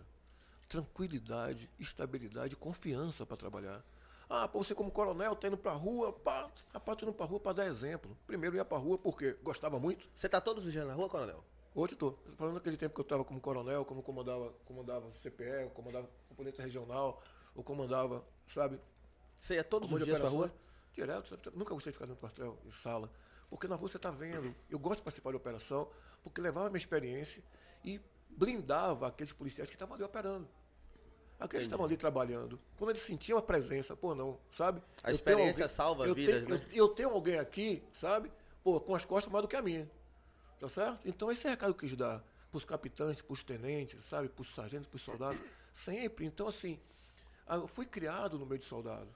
tranquilidade, 0.68 1.70
estabilidade, 1.80 2.55
confiança 2.55 3.26
para 3.26 3.38
trabalhar. 3.38 3.84
Ah, 4.28 4.47
pô, 4.47 4.63
você 4.63 4.74
como 4.74 4.89
coronel 4.91 5.36
tá 5.36 5.47
indo 5.47 5.57
pra 5.57 5.72
rua, 5.74 6.11
pá, 6.11 6.49
rapaz, 6.74 6.97
tô 6.97 7.05
indo 7.05 7.13
pra 7.13 7.26
rua 7.26 7.39
para 7.39 7.53
dar 7.53 7.68
exemplo. 7.68 8.18
Primeiro 8.26 8.55
ia 8.55 8.66
pra 8.66 8.78
rua 8.78 8.97
porque 8.97 9.34
gostava 9.43 9.80
muito. 9.80 10.07
Você 10.13 10.28
tá 10.28 10.41
todos 10.41 10.66
os 10.66 10.72
dias 10.72 10.86
na 10.88 10.93
rua, 10.93 11.07
coronel? 11.07 11.43
Hoje 11.76 11.93
eu 11.93 11.97
tô. 11.97 12.18
Falando 12.36 12.55
daquele 12.55 12.78
tempo 12.78 12.95
que 12.95 13.01
eu 13.01 13.03
estava 13.03 13.24
como 13.24 13.39
coronel, 13.39 13.86
como 13.86 14.01
comandava, 14.01 14.53
comandava 14.66 15.11
CPE, 15.11 15.70
comandava 15.74 16.09
componente 16.30 16.59
regional, 16.61 17.22
ou 17.53 17.63
comandava, 17.63 18.26
sabe, 18.47 18.80
Você 19.39 19.55
ia 19.55 19.63
todos 19.63 19.91
os 19.91 20.03
dias 20.03 20.18
pra 20.18 20.30
rua? 20.30 20.51
Direto, 20.93 21.30
sabe? 21.30 21.41
nunca 21.53 21.74
gostei 21.74 21.91
de 21.91 21.97
ficar 21.97 22.07
no 22.07 22.16
quartel, 22.16 22.57
em 22.66 22.72
sala. 22.72 23.11
Porque 23.49 23.68
na 23.68 23.76
rua 23.76 23.89
você 23.89 23.97
está 23.97 24.09
vendo. 24.09 24.55
Eu 24.70 24.80
gosto 24.80 24.97
de 24.97 25.03
participar 25.03 25.32
de 25.32 25.38
operação, 25.38 25.89
porque 26.24 26.41
levava 26.41 26.68
a 26.68 26.70
minha 26.70 26.80
experiência 26.80 27.43
e 27.84 27.99
blindava 28.38 29.07
aqueles 29.07 29.31
policiais 29.31 29.69
que 29.69 29.75
estavam 29.75 29.95
ali 29.95 30.03
operando. 30.03 30.47
Aqueles 31.39 31.63
que 31.63 31.67
estavam 31.67 31.86
ali 31.86 31.97
trabalhando. 31.97 32.59
Quando 32.77 32.91
eles 32.91 33.03
sentiam 33.03 33.38
a 33.38 33.41
presença, 33.41 33.95
pô, 33.95 34.15
não, 34.15 34.39
sabe? 34.51 34.81
A 35.03 35.11
Eu 35.11 35.15
experiência 35.15 35.67
salva 35.67 36.07
eu 36.07 36.15
vidas, 36.15 36.45
tenho, 36.45 36.57
né? 36.57 36.65
Eu, 36.71 36.86
eu 36.86 36.89
tenho 36.89 37.09
alguém 37.09 37.38
aqui, 37.39 37.83
sabe? 37.91 38.31
Pô, 38.63 38.79
com 38.79 38.95
as 38.95 39.03
costas 39.03 39.31
mais 39.31 39.43
do 39.43 39.47
que 39.47 39.55
a 39.55 39.61
minha. 39.61 39.89
Tá 40.59 40.69
certo? 40.69 40.99
Então 41.05 41.31
esse 41.31 41.45
é 41.45 41.49
o 41.49 41.51
recado 41.51 41.73
que 41.73 41.86
eu 41.86 41.89
quis 41.89 41.97
dar 41.97 42.23
pros 42.49 42.63
capitães, 42.63 43.21
pros 43.21 43.43
tenentes, 43.43 44.05
sabe? 44.05 44.29
Pros 44.29 44.55
sargentos, 44.55 44.88
pros 44.88 45.01
soldados. 45.01 45.39
Sempre. 45.73 46.25
Então, 46.25 46.47
assim, 46.47 46.79
eu 47.49 47.67
fui 47.67 47.86
criado 47.86 48.39
no 48.39 48.45
meio 48.45 48.59
de 48.59 48.65
soldado. 48.65 49.13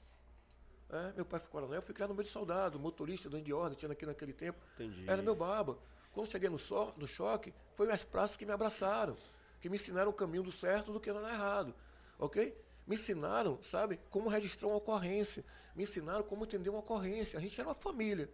É, 0.89 1.13
meu 1.13 1.23
pai 1.23 1.39
foi 1.39 1.49
coronel, 1.49 1.77
eu 1.77 1.81
fui 1.81 1.93
criado 1.93 2.09
no 2.09 2.15
meio 2.15 2.25
de 2.25 2.31
soldado, 2.31 2.77
motorista, 2.79 3.29
dando 3.29 3.43
de 3.43 3.53
ordem, 3.53 3.77
tinha 3.77 3.91
aqui 3.91 4.05
naquele 4.05 4.33
tempo. 4.33 4.59
Entendi. 4.73 5.07
Era 5.07 5.21
meu 5.21 5.35
baba. 5.35 5.77
Quando 6.19 6.31
cheguei 6.31 6.49
no, 6.49 6.59
so, 6.59 6.93
no 6.97 7.07
choque, 7.07 7.53
foi 7.75 7.89
as 7.89 8.03
praças 8.03 8.35
que 8.35 8.45
me 8.45 8.51
abraçaram, 8.51 9.15
que 9.61 9.69
me 9.69 9.77
ensinaram 9.77 10.11
o 10.11 10.13
caminho 10.13 10.43
do 10.43 10.51
certo 10.51 10.91
do 10.91 10.99
que 10.99 11.09
é 11.09 11.13
errado. 11.13 11.73
Ok? 12.19 12.61
Me 12.85 12.97
ensinaram, 12.97 13.57
sabe, 13.63 14.01
como 14.09 14.27
registrar 14.27 14.67
uma 14.67 14.75
ocorrência. 14.75 15.45
Me 15.73 15.83
ensinaram 15.83 16.21
como 16.23 16.43
entender 16.43 16.69
uma 16.69 16.79
ocorrência. 16.79 17.39
A 17.39 17.41
gente 17.41 17.57
era 17.57 17.69
uma 17.69 17.73
família. 17.73 18.29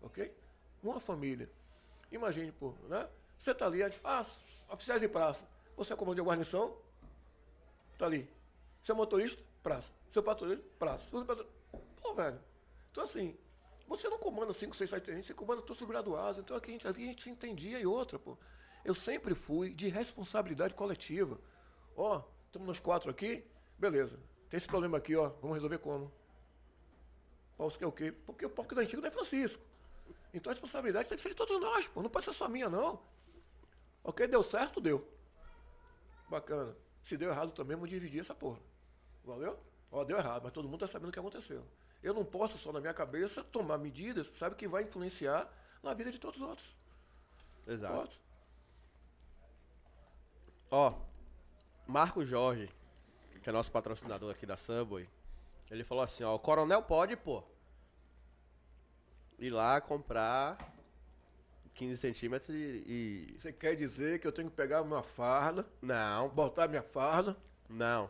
Ok? 0.00 0.32
Uma 0.80 1.00
família. 1.00 1.50
Imagine, 2.12 2.52
pô, 2.52 2.74
né? 2.88 3.08
Você 3.40 3.52
tá 3.52 3.66
ali, 3.66 3.82
a 3.82 3.88
gente, 3.88 4.00
ah, 4.04 4.24
oficiais 4.70 5.00
de 5.00 5.08
praça. 5.08 5.42
Você 5.76 5.94
é 5.94 5.96
comandante 5.96 6.22
de 6.22 6.28
guarnição? 6.28 6.76
Tá 7.98 8.06
ali. 8.06 8.30
Você 8.84 8.92
é 8.92 8.94
motorista? 8.94 9.42
Praça. 9.64 9.88
Seu 10.12 10.22
patrulheiro? 10.22 10.62
Praça. 10.78 11.04
Pô, 11.10 12.14
velho. 12.14 12.40
Então, 12.92 13.02
assim, 13.02 13.36
você 13.86 14.08
não 14.08 14.18
comanda 14.18 14.52
5, 14.52 14.74
6, 14.74 14.90
7 14.90 15.04
tenentes, 15.04 15.26
você 15.26 15.34
comanda 15.34 15.62
todos 15.62 15.80
os 15.80 15.88
graduados. 15.88 16.40
Então, 16.40 16.56
aqui 16.56 16.70
a 16.70 16.72
gente, 16.72 16.88
a 16.88 16.92
gente 16.92 17.22
se 17.22 17.30
entendia 17.30 17.78
e 17.78 17.86
outra, 17.86 18.18
pô. 18.18 18.36
Eu 18.84 18.94
sempre 18.94 19.34
fui 19.34 19.72
de 19.72 19.88
responsabilidade 19.88 20.74
coletiva. 20.74 21.40
Ó, 21.96 22.22
estamos 22.46 22.68
nós 22.68 22.78
quatro 22.78 23.10
aqui, 23.10 23.44
beleza. 23.78 24.18
Tem 24.48 24.58
esse 24.58 24.66
problema 24.66 24.98
aqui, 24.98 25.16
ó. 25.16 25.30
Vamos 25.40 25.56
resolver 25.56 25.78
como? 25.78 26.12
Pô, 27.56 27.70
você 27.70 27.78
quer 27.78 27.86
o 27.86 27.92
quê? 27.92 28.12
Porque 28.12 28.44
o 28.44 28.50
porco 28.50 28.74
da 28.74 28.82
antiga 28.82 29.00
não 29.00 29.08
é 29.08 29.10
Francisco. 29.10 29.62
Então 30.32 30.50
a 30.50 30.54
responsabilidade 30.54 31.08
tem 31.08 31.16
que 31.16 31.22
ser 31.22 31.30
de 31.30 31.34
todos 31.34 31.60
nós, 31.60 31.88
pô. 31.88 32.02
Não 32.02 32.10
pode 32.10 32.26
ser 32.26 32.32
só 32.32 32.48
minha, 32.48 32.68
não. 32.68 33.00
Ok, 34.04 34.26
deu 34.28 34.42
certo, 34.42 34.80
deu. 34.80 35.06
Bacana. 36.28 36.76
Se 37.02 37.16
deu 37.16 37.30
errado 37.30 37.52
também, 37.52 37.76
vamos 37.76 37.90
dividir 37.90 38.20
essa 38.20 38.34
porra. 38.34 38.60
Valeu? 39.24 39.58
Ó, 39.90 40.04
deu 40.04 40.18
errado, 40.18 40.42
mas 40.44 40.52
todo 40.52 40.68
mundo 40.68 40.80
tá 40.80 40.86
sabendo 40.86 41.08
o 41.08 41.12
que 41.12 41.18
aconteceu. 41.18 41.64
Eu 42.02 42.14
não 42.14 42.24
posso 42.24 42.56
só 42.58 42.72
na 42.72 42.80
minha 42.80 42.94
cabeça 42.94 43.42
tomar 43.44 43.78
medidas, 43.78 44.30
sabe, 44.34 44.54
que 44.54 44.68
vai 44.68 44.82
influenciar 44.84 45.50
na 45.82 45.92
vida 45.94 46.10
de 46.12 46.18
todos 46.18 46.40
os 46.40 46.46
outros. 46.48 46.76
Exato. 47.66 47.94
Outros. 47.96 48.20
Ó, 50.70 50.94
Marco 51.86 52.24
Jorge, 52.24 52.70
que 53.42 53.48
é 53.48 53.52
nosso 53.52 53.70
patrocinador 53.70 54.30
aqui 54.30 54.44
da 54.46 54.56
Subway, 54.56 55.08
ele 55.70 55.84
falou 55.84 56.02
assim, 56.04 56.22
ó, 56.24 56.34
o 56.34 56.38
coronel 56.38 56.82
pode, 56.82 57.16
pô, 57.16 57.42
ir 59.38 59.50
lá 59.50 59.80
comprar 59.80 60.56
15 61.74 61.96
centímetros 61.96 62.48
e, 62.50 62.84
e- 62.86 63.36
Você 63.38 63.52
quer 63.52 63.74
dizer 63.76 64.18
que 64.18 64.26
eu 64.26 64.32
tenho 64.32 64.50
que 64.50 64.56
pegar 64.56 64.82
minha 64.84 65.02
farda, 65.02 65.66
Não, 65.82 66.28
botar 66.28 66.68
minha 66.68 66.82
farda. 66.82 67.36
não. 67.68 68.08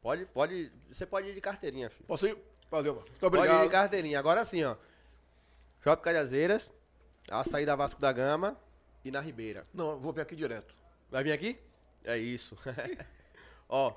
Pode, 0.00 0.24
pode, 0.26 0.70
você 0.90 1.04
pode 1.04 1.28
ir 1.28 1.34
de 1.34 1.40
carteirinha, 1.40 1.90
filho. 1.90 2.06
Posso 2.06 2.24
ir? 2.26 2.38
Valeu, 2.70 2.94
mano. 2.94 3.06
Muito 3.06 3.20
Pode 3.20 3.36
ir 3.36 3.40
de 3.40 3.54
obrigado. 3.54 3.70
carteirinha. 3.70 4.18
Agora 4.18 4.44
sim, 4.44 4.64
ó. 4.64 4.76
Shopping 5.82 6.02
Cajazeiras, 6.02 6.68
a 7.30 7.44
saída 7.44 7.76
Vasco 7.76 8.00
da 8.00 8.12
Gama 8.12 8.56
e 9.04 9.10
na 9.10 9.20
Ribeira. 9.20 9.66
Não, 9.72 9.92
eu 9.92 10.00
vou 10.00 10.12
vir 10.12 10.20
aqui 10.20 10.36
direto. 10.36 10.74
Vai 11.10 11.22
vir 11.24 11.32
aqui? 11.32 11.58
É 12.04 12.16
isso. 12.16 12.56
Ó, 13.68 13.94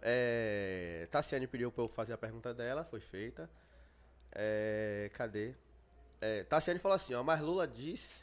é, 0.00 1.06
Tassiane 1.10 1.46
pediu 1.46 1.70
pra 1.70 1.84
eu 1.84 1.88
fazer 1.88 2.12
a 2.12 2.18
pergunta 2.18 2.52
dela, 2.52 2.84
foi 2.84 3.00
feita. 3.00 3.48
É, 4.32 5.10
cadê? 5.14 5.54
É, 6.20 6.44
Tassiane 6.44 6.78
falou 6.80 6.96
assim, 6.96 7.14
ó, 7.14 7.22
mas 7.22 7.40
Lula 7.40 7.66
disse 7.66 8.22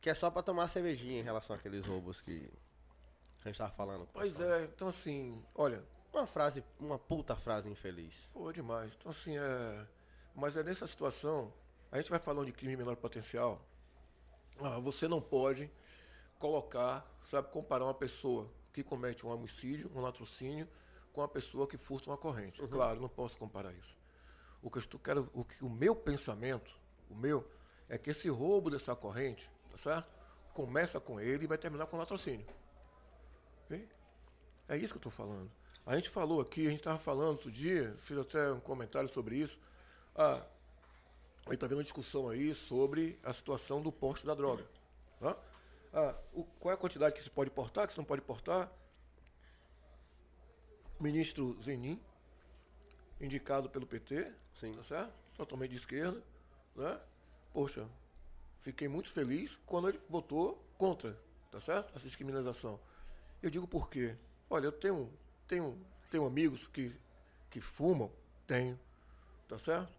que 0.00 0.10
é 0.10 0.14
só 0.14 0.30
pra 0.30 0.42
tomar 0.42 0.68
cervejinha 0.68 1.20
em 1.20 1.24
relação 1.24 1.54
àqueles 1.54 1.84
roubos 1.86 2.20
que 2.20 2.50
a 3.44 3.48
gente 3.48 3.58
tava 3.58 3.70
falando. 3.72 4.08
Pois 4.12 4.40
é, 4.40 4.64
então 4.64 4.88
assim, 4.88 5.42
olha, 5.54 5.82
Uma 6.12 6.26
frase, 6.26 6.62
uma 6.78 6.98
puta 6.98 7.34
frase 7.34 7.70
infeliz. 7.70 8.28
pô, 8.32 8.52
demais. 8.52 8.94
Então 8.98 9.10
assim, 9.10 9.38
é. 9.38 9.86
Mas 10.34 10.56
é 10.56 10.62
nessa 10.62 10.86
situação, 10.86 11.52
a 11.90 11.96
gente 11.96 12.10
vai 12.10 12.18
falando 12.18 12.46
de 12.46 12.52
crime 12.52 12.76
menor 12.76 12.96
potencial. 12.96 13.60
Ah, 14.60 14.78
você 14.78 15.08
não 15.08 15.20
pode 15.20 15.70
colocar, 16.38 17.06
sabe, 17.30 17.48
comparar 17.48 17.84
uma 17.84 17.94
pessoa 17.94 18.50
que 18.72 18.82
comete 18.82 19.26
um 19.26 19.30
homicídio, 19.30 19.90
um 19.94 20.00
latrocínio, 20.00 20.68
com 21.12 21.20
uma 21.20 21.28
pessoa 21.28 21.66
que 21.66 21.76
furta 21.76 22.10
uma 22.10 22.16
corrente. 22.16 22.60
Claro, 22.66 23.00
não 23.00 23.08
posso 23.08 23.36
comparar 23.38 23.72
isso. 23.72 23.96
O 24.62 24.70
que 24.70 24.78
eu 24.78 24.80
estou, 24.80 25.00
quero, 25.00 25.30
o, 25.34 25.44
que, 25.44 25.64
o 25.64 25.68
meu 25.68 25.94
pensamento, 25.94 26.74
o 27.10 27.14
meu, 27.14 27.46
é 27.88 27.98
que 27.98 28.10
esse 28.10 28.28
roubo 28.28 28.70
dessa 28.70 28.94
corrente, 28.94 29.50
tá 29.70 29.78
certo? 29.78 30.10
Começa 30.54 31.00
com 31.00 31.20
ele 31.20 31.44
e 31.44 31.46
vai 31.46 31.58
terminar 31.58 31.86
com 31.86 31.96
o 31.96 31.98
latrocínio. 31.98 32.46
Ok? 33.64 33.88
É 34.68 34.76
isso 34.76 34.88
que 34.88 34.96
eu 34.96 35.08
estou 35.08 35.12
falando. 35.12 35.50
A 35.84 35.96
gente 35.96 36.08
falou 36.08 36.40
aqui, 36.40 36.66
a 36.66 36.70
gente 36.70 36.78
estava 36.80 36.98
falando 36.98 37.28
outro 37.30 37.50
dia, 37.50 37.94
fiz 38.02 38.16
até 38.16 38.52
um 38.52 38.60
comentário 38.60 39.08
sobre 39.12 39.36
isso. 39.36 39.58
Ah, 40.14 40.44
aí 41.46 41.54
está 41.54 41.66
vendo 41.66 41.78
uma 41.78 41.82
discussão 41.82 42.28
aí 42.28 42.54
sobre 42.54 43.18
a 43.22 43.32
situação 43.32 43.82
do 43.82 43.90
porte 43.90 44.24
da 44.24 44.34
droga. 44.34 44.64
Ah, 45.92 46.14
o- 46.32 46.44
qual 46.60 46.70
é 46.70 46.74
a 46.74 46.78
quantidade 46.78 47.14
que 47.14 47.22
se 47.22 47.28
pode 47.30 47.50
portar, 47.50 47.86
que 47.86 47.92
se 47.92 47.98
não 47.98 48.04
pode 48.04 48.22
portar? 48.22 48.70
Ministro 51.00 51.58
Zenin, 51.62 52.00
indicado 53.20 53.68
pelo 53.68 53.86
PT, 53.86 54.32
Sim. 54.60 54.74
tá 54.74 54.82
certo? 54.84 55.12
Totalmente 55.36 55.70
de 55.72 55.76
esquerda, 55.78 56.22
né? 56.76 57.00
Poxa, 57.52 57.86
fiquei 58.60 58.86
muito 58.88 59.10
feliz 59.10 59.58
quando 59.66 59.88
ele 59.88 60.00
votou 60.08 60.62
contra, 60.78 61.18
tá 61.50 61.58
certo? 61.60 61.92
Essa 61.96 62.04
descriminalização. 62.06 62.78
Eu 63.42 63.50
digo 63.50 63.66
por 63.66 63.90
quê? 63.90 64.16
Olha, 64.48 64.66
eu 64.66 64.72
tenho, 64.72 65.12
tenho, 65.46 65.78
tenho 66.10 66.26
amigos 66.26 66.66
que, 66.66 66.94
que 67.50 67.60
fumam, 67.60 68.10
tenho, 68.46 68.78
tá 69.48 69.58
certo? 69.58 69.92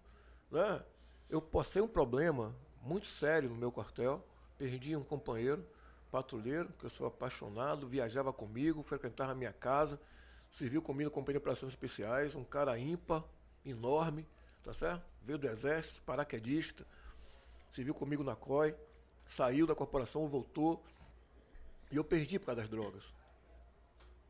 Né? 0.52 0.84
Eu 1.30 1.42
passei 1.42 1.82
um 1.82 1.88
problema 1.88 2.56
muito 2.82 3.08
sério 3.08 3.50
no 3.50 3.56
meu 3.56 3.72
quartel, 3.72 4.26
perdi 4.58 4.96
um 4.96 5.04
companheiro, 5.04 5.66
patrulheiro, 6.12 6.70
que 6.80 6.86
eu 6.86 6.90
sou 6.90 7.08
apaixonado, 7.08 7.88
viajava 7.88 8.32
comigo, 8.32 8.84
frequentava 8.84 9.32
a 9.32 9.36
minha 9.36 9.54
casa, 9.54 10.00
serviu 10.52 10.82
comigo 10.82 11.10
na 11.10 11.14
companhia 11.14 11.40
de 11.40 11.44
operações 11.44 11.74
especiais, 11.74 12.36
um 12.36 12.44
cara 12.44 12.78
ímpar, 12.78 13.24
enorme, 13.66 14.28
tá 14.64 14.74
certo? 14.74 15.04
Veio 15.24 15.40
do 15.40 15.48
exército, 15.48 16.02
paraquedista, 16.04 16.86
serviu 17.74 17.94
comigo 17.94 18.24
na 18.24 18.36
COI, 18.36 18.76
saiu 19.26 19.66
da 19.66 19.74
corporação, 19.74 20.28
voltou, 20.28 20.84
e 21.92 21.96
eu 21.96 22.04
perdi 22.04 22.38
por 22.38 22.48
causa 22.48 22.62
das 22.62 22.70
drogas. 22.70 23.04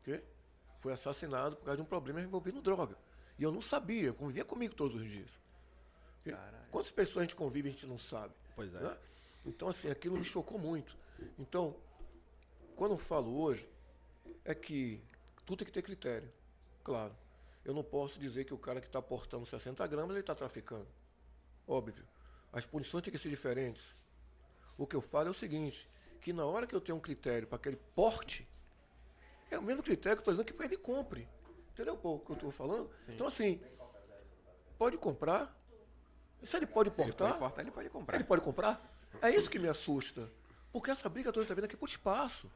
Ok? 0.00 0.22
Foi 0.84 0.92
assassinado 0.92 1.56
por 1.56 1.64
causa 1.64 1.76
de 1.76 1.82
um 1.82 1.86
problema 1.86 2.20
envolvendo 2.20 2.60
droga. 2.60 2.94
E 3.38 3.42
eu 3.42 3.50
não 3.50 3.62
sabia, 3.62 4.12
convivia 4.12 4.44
comigo 4.44 4.74
todos 4.74 5.00
os 5.00 5.10
dias. 5.10 5.30
Caralho. 6.22 6.68
Quantas 6.70 6.92
pessoas 6.92 7.16
a 7.16 7.22
gente 7.22 7.34
convive 7.34 7.68
e 7.68 7.70
a 7.70 7.72
gente 7.72 7.86
não 7.86 7.98
sabe? 7.98 8.34
Pois 8.54 8.74
é. 8.74 8.80
né? 8.80 8.98
Então, 9.46 9.68
assim, 9.68 9.88
aquilo 9.88 10.18
me 10.18 10.26
chocou 10.26 10.58
muito. 10.58 10.94
Então, 11.38 11.74
quando 12.76 12.90
eu 12.90 12.98
falo 12.98 13.34
hoje, 13.34 13.66
é 14.44 14.54
que 14.54 15.00
tudo 15.46 15.60
tem 15.60 15.66
que 15.66 15.72
ter 15.72 15.80
critério. 15.80 16.30
Claro. 16.82 17.16
Eu 17.64 17.72
não 17.72 17.82
posso 17.82 18.18
dizer 18.18 18.44
que 18.44 18.52
o 18.52 18.58
cara 18.58 18.78
que 18.78 18.86
está 18.86 19.00
portando 19.00 19.46
60 19.46 19.86
gramas, 19.86 20.10
ele 20.10 20.20
está 20.20 20.34
traficando. 20.34 20.86
Óbvio. 21.66 22.04
As 22.52 22.66
punições 22.66 23.02
têm 23.02 23.10
que 23.10 23.18
ser 23.18 23.30
diferentes. 23.30 23.96
O 24.76 24.86
que 24.86 24.94
eu 24.94 25.00
falo 25.00 25.28
é 25.28 25.30
o 25.30 25.34
seguinte, 25.34 25.88
que 26.20 26.30
na 26.30 26.44
hora 26.44 26.66
que 26.66 26.74
eu 26.74 26.80
tenho 26.82 26.98
um 26.98 27.00
critério 27.00 27.48
para 27.48 27.56
aquele 27.56 27.76
porte, 27.94 28.46
é 29.54 29.58
o 29.58 29.62
mesmo 29.62 29.82
critério 29.82 30.16
que 30.22 30.28
eu 30.28 30.32
estou 30.32 30.44
dizendo 30.44 30.58
que 30.58 30.64
ele 30.64 30.76
compre. 30.76 31.28
Entendeu 31.72 31.98
o 32.02 32.18
que 32.20 32.30
eu 32.30 32.34
estou 32.34 32.50
falando? 32.50 32.90
Então, 33.08 33.26
assim, 33.26 33.60
pode 34.78 34.96
comprar. 34.98 35.56
Se 36.42 36.56
ele 36.56 36.66
pode 36.66 36.90
Se 36.94 37.00
ele 37.00 37.12
pode 37.12 37.24
importar, 37.36 37.60
ele 37.60 37.70
pode 37.70 37.88
comprar. 37.90 38.14
ele 38.16 38.24
pode 38.24 38.42
comprar? 38.42 38.96
É 39.22 39.30
isso 39.30 39.50
que 39.50 39.58
me 39.58 39.68
assusta. 39.68 40.30
Porque 40.72 40.90
essa 40.90 41.08
briga 41.08 41.32
toda 41.32 41.44
está 41.44 41.54
vindo 41.54 41.64
aqui 41.64 41.76
por 41.76 41.88
espaço. 41.88 42.50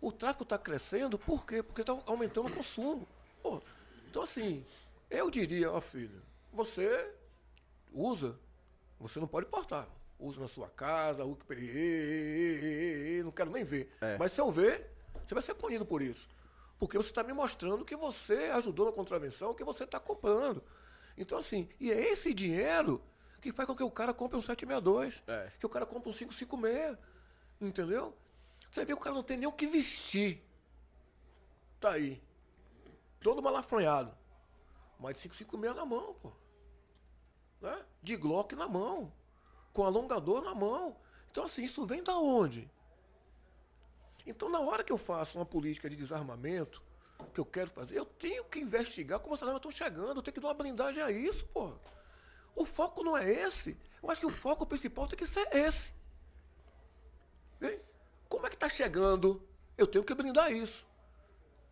O 0.00 0.12
tráfico 0.12 0.44
está 0.44 0.58
crescendo, 0.58 1.18
por 1.18 1.44
quê? 1.46 1.62
Porque 1.62 1.80
está 1.80 1.96
aumentando 2.06 2.48
o 2.48 2.54
consumo. 2.54 3.08
Pô, 3.42 3.60
então, 4.08 4.22
assim, 4.22 4.64
eu 5.10 5.30
diria, 5.30 5.72
ó 5.72 5.80
filho, 5.80 6.22
você 6.52 7.12
usa, 7.92 8.38
você 9.00 9.18
não 9.18 9.26
pode 9.26 9.46
portar. 9.46 9.88
Usa 10.18 10.40
na 10.40 10.48
sua 10.48 10.68
casa, 10.70 11.24
usa, 11.24 11.40
e- 11.50 11.54
e- 11.62 12.60
e- 12.62 13.18
e- 13.18 13.22
não 13.22 13.30
quero 13.32 13.50
nem 13.50 13.64
ver. 13.64 13.90
É. 14.00 14.16
Mas 14.18 14.32
se 14.32 14.40
eu 14.40 14.50
ver, 14.52 14.90
você 15.26 15.34
vai 15.34 15.42
ser 15.42 15.54
punido 15.54 15.84
por 15.84 16.00
isso. 16.02 16.26
Porque 16.78 16.96
você 16.96 17.08
está 17.08 17.22
me 17.22 17.32
mostrando 17.32 17.84
que 17.84 17.96
você 17.96 18.50
ajudou 18.54 18.86
na 18.86 18.92
contravenção, 18.92 19.54
que 19.54 19.64
você 19.64 19.84
está 19.84 19.98
comprando. 19.98 20.62
Então, 21.16 21.38
assim, 21.38 21.68
e 21.80 21.90
é 21.90 22.12
esse 22.12 22.34
dinheiro 22.34 23.02
que 23.40 23.52
faz 23.52 23.66
com 23.66 23.74
que 23.74 23.82
o 23.82 23.90
cara 23.90 24.12
compre 24.12 24.36
um 24.36 24.42
762, 24.42 25.22
É. 25.26 25.50
que 25.58 25.64
o 25.64 25.68
cara 25.68 25.86
compre 25.86 26.10
um 26.10 26.12
556. 26.12 26.98
Entendeu? 27.60 28.14
Você 28.70 28.80
vê 28.80 28.86
que 28.86 28.92
o 28.92 28.98
cara 29.00 29.14
não 29.14 29.22
tem 29.22 29.38
nem 29.38 29.48
o 29.48 29.52
que 29.52 29.66
vestir. 29.66 30.42
Tá 31.80 31.92
aí. 31.92 32.22
Todo 33.20 33.42
malafronhado. 33.42 34.12
Mas 35.00 35.16
de 35.16 35.28
556 35.28 35.74
na 35.74 35.86
mão, 35.86 36.14
pô. 36.20 36.32
Né? 37.60 37.84
De 38.02 38.16
Glock 38.16 38.54
na 38.54 38.68
mão. 38.68 39.12
Com 39.72 39.84
alongador 39.84 40.42
na 40.42 40.54
mão. 40.54 40.96
Então, 41.30 41.44
assim, 41.44 41.62
isso 41.64 41.86
vem 41.86 42.02
da 42.02 42.16
onde? 42.18 42.70
Então, 44.26 44.48
na 44.48 44.58
hora 44.60 44.82
que 44.82 44.92
eu 44.92 44.98
faço 44.98 45.38
uma 45.38 45.46
política 45.46 45.88
de 45.88 45.96
desarmamento, 45.96 46.82
que 47.32 47.40
eu 47.40 47.46
quero 47.46 47.70
fazer, 47.70 47.96
eu 47.96 48.04
tenho 48.04 48.44
que 48.44 48.58
investigar 48.58 49.20
como 49.20 49.34
as 49.34 49.42
armas 49.42 49.56
estão 49.56 49.70
chegando, 49.70 50.18
eu 50.18 50.22
tenho 50.22 50.34
que 50.34 50.40
dar 50.40 50.48
uma 50.48 50.54
blindagem 50.54 51.02
a 51.02 51.10
isso, 51.10 51.46
pô. 51.46 51.72
O 52.54 52.64
foco 52.64 53.04
não 53.04 53.16
é 53.16 53.30
esse. 53.30 53.76
Eu 54.02 54.10
acho 54.10 54.20
que 54.20 54.26
o 54.26 54.30
foco 54.30 54.66
principal 54.66 55.06
tem 55.06 55.16
que 55.18 55.26
ser 55.26 55.48
esse. 55.54 55.92
Como 58.28 58.46
é 58.46 58.50
que 58.50 58.56
tá 58.56 58.68
chegando? 58.68 59.40
Eu 59.78 59.86
tenho 59.86 60.04
que 60.04 60.14
blindar 60.14 60.50
isso. 60.52 60.86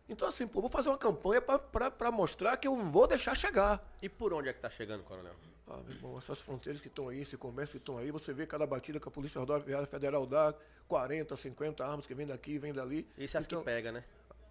Então, 0.07 0.27
assim, 0.27 0.47
pô, 0.47 0.61
vou 0.61 0.69
fazer 0.69 0.89
uma 0.89 0.97
campanha 0.97 1.41
para 1.41 2.11
mostrar 2.11 2.55
que 2.57 2.67
eu 2.67 2.75
vou 2.75 3.07
deixar 3.07 3.35
chegar. 3.35 3.83
E 4.01 4.07
por 4.07 4.33
onde 4.33 4.49
é 4.49 4.53
que 4.53 4.59
tá 4.59 4.69
chegando, 4.69 5.03
coronel? 5.03 5.33
Ah, 5.67 5.77
meu 5.83 5.95
irmão, 5.95 6.17
essas 6.17 6.39
fronteiras 6.39 6.79
que 6.81 6.87
estão 6.87 7.09
aí, 7.09 7.21
esse 7.21 7.35
comércio 7.37 7.71
que 7.71 7.77
estão 7.77 7.97
aí, 7.97 8.11
você 8.11 8.31
vê 8.33 8.45
cada 8.45 8.67
batida 8.67 8.99
que 8.99 9.07
a 9.07 9.11
Polícia 9.11 9.39
Rodoviária 9.39 9.87
Federal 9.87 10.25
dá, 10.27 10.53
40, 10.87 11.35
50 11.35 11.83
armas 11.83 12.05
que 12.05 12.13
vem 12.13 12.27
daqui, 12.27 12.59
vem 12.59 12.71
dali. 12.71 13.07
Isso 13.17 13.35
é 13.35 13.39
as 13.39 13.45
Então- 13.45 13.59
que 13.59 13.65
pega, 13.65 13.91
né? 13.91 14.03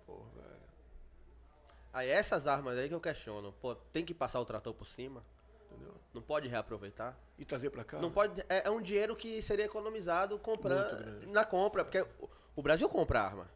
Pô, 0.06 0.14
velho. 0.34 0.54
Aí 1.92 2.08
essas 2.08 2.48
armas 2.48 2.76
aí 2.76 2.88
que 2.88 2.94
eu 2.94 3.00
questiono. 3.00 3.52
Pô, 3.60 3.76
tem 3.92 4.04
que 4.04 4.12
passar 4.12 4.40
o 4.40 4.44
trator 4.44 4.74
por 4.74 4.86
cima? 4.86 5.22
Entendeu? 5.70 5.94
Não 6.12 6.20
pode 6.22 6.48
reaproveitar? 6.48 7.16
E 7.38 7.44
trazer 7.44 7.70
pra 7.70 7.84
cá. 7.84 8.00
Não 8.00 8.10
pode. 8.10 8.40
É, 8.48 8.66
é 8.66 8.70
um 8.70 8.80
dinheiro 8.82 9.14
que 9.14 9.40
seria 9.40 9.64
economizado 9.64 10.36
comprando 10.38 11.26
na 11.28 11.44
compra, 11.44 11.84
porque 11.84 12.00
o, 12.20 12.28
o 12.56 12.62
Brasil 12.62 12.88
compra 12.88 13.20
arma 13.22 13.48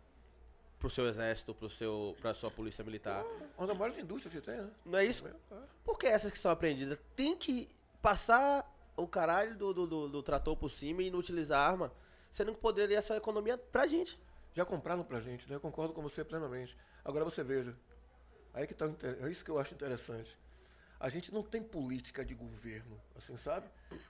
pro 0.78 0.88
seu 0.90 1.06
exército, 1.09 1.55
pro 1.55 1.68
seu, 1.68 2.16
pra 2.20 2.32
sua 2.34 2.50
polícia 2.50 2.84
militar. 2.84 3.24
Uma 3.56 3.66
das 3.66 3.76
maiores 3.76 3.98
indústrias 3.98 4.32
que 4.34 4.40
tem, 4.40 4.56
né? 4.60 4.70
Não 4.84 4.98
é 4.98 5.05
isso? 5.05 5.26
É. 5.26 5.56
Por 5.84 5.98
que 5.98 6.06
essas 6.06 6.30
que 6.30 6.38
são 6.38 6.50
apreendidas 6.50 6.98
tem 7.16 7.36
que 7.36 7.68
passar 8.00 8.64
o 8.96 9.06
caralho 9.06 9.56
do, 9.56 9.72
do, 9.74 9.86
do- 9.86 10.09
do 10.09 10.22
trator 10.22 10.56
por 10.56 10.70
cima 10.70 11.02
e 11.02 11.10
não 11.10 11.18
utilizar 11.18 11.68
arma, 11.68 11.92
sendo 12.30 12.52
que 12.55 12.60
poderia 12.60 13.00
ser 13.02 13.12
uma 13.14 13.18
economia 13.18 13.59
pra 13.59 13.86
gente? 13.86 14.18
Já 14.55 14.64
compraram 14.64 15.02
pra 15.05 15.20
gente, 15.20 15.48
né? 15.48 15.56
Eu 15.56 15.60
concordo 15.60 15.92
com 15.92 16.02
você 16.02 16.24
plenamente. 16.24 16.76
Agora 17.05 17.24
você 17.24 17.42
veja. 17.44 17.74
Aí 18.55 18.66
que 18.66 18.74
tá, 18.74 18.86
é 19.24 19.28
isso 19.30 19.44
que 19.44 19.50
eu 19.50 19.59
acho 19.59 19.74
interessante. 19.74 20.36
A 21.00 21.09
gente 21.09 21.32
não 21.32 21.42
tem 21.44 21.62
política 21.62 22.24
de 22.24 22.34
governo, 22.34 23.00
assim, 23.16 23.36
sabe? 23.36 23.68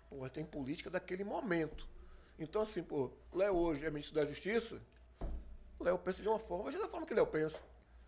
Pô, 0.09 0.27
tem 0.31 0.45
política 0.45 0.89
daquele 0.89 1.23
momento. 1.23 1.87
Então, 2.39 2.63
assim, 2.63 2.83
pô, 2.83 3.11
Léo 3.33 3.57
hoje 3.57 3.85
é 3.85 3.91
ministro 3.91 4.15
da 4.15 4.25
Justiça, 4.27 4.81
Léo 5.81 5.99
pensa 5.99 6.23
de 6.23 6.29
uma 6.29 6.39
forma, 6.39 6.65
mas 6.65 6.75
da 6.75 6.89
forma 6.89 7.07
que 7.07 7.15
Léo 7.15 7.27
pensa. 7.27 7.59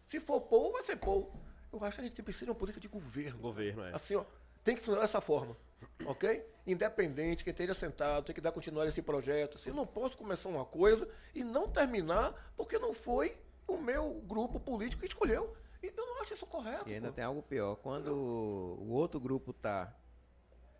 Se 0.08 0.18
for 0.20 0.40
Paul, 0.40 0.72
vai 0.72 0.82
ser 0.82 0.96
Paul. 0.96 1.32
Eu 1.72 1.82
acho 1.84 1.96
que 1.98 2.04
a 2.04 2.08
gente 2.08 2.22
precisa 2.22 2.46
de 2.46 2.50
uma 2.50 2.56
política 2.56 2.80
de 2.80 2.88
governo. 2.88 3.38
Governo, 3.38 3.84
é. 3.84 3.94
Assim, 3.94 4.16
ó, 4.16 4.24
tem 4.64 4.74
que 4.74 4.80
funcionar 4.80 5.02
dessa 5.02 5.20
forma, 5.20 5.56
ok? 6.04 6.44
Independente, 6.66 7.44
quem 7.44 7.52
esteja 7.52 7.74
sentado, 7.74 8.24
tem 8.26 8.34
que 8.34 8.40
dar 8.40 8.52
continuidade 8.52 8.88
a 8.88 8.90
esse 8.90 9.02
projeto. 9.02 9.56
Assim, 9.56 9.70
eu 9.70 9.74
não 9.76 9.86
posso 9.86 10.16
começar 10.18 10.48
uma 10.48 10.64
coisa 10.64 11.08
e 11.34 11.44
não 11.44 11.68
terminar 11.68 12.52
porque 12.56 12.78
não 12.78 12.92
foi 12.92 13.36
o 13.68 13.76
meu 13.78 14.14
grupo 14.26 14.58
político 14.58 15.00
que 15.00 15.06
escolheu. 15.06 15.56
E 15.82 15.86
eu 15.96 16.06
não 16.06 16.20
acho 16.20 16.34
isso 16.34 16.46
correto. 16.46 16.88
E 16.88 16.94
ainda 16.94 17.08
pô. 17.08 17.14
tem 17.14 17.24
algo 17.24 17.42
pior. 17.42 17.76
Quando 17.76 18.12
o 18.12 18.90
outro 18.90 19.18
grupo 19.18 19.52
tá. 19.52 19.94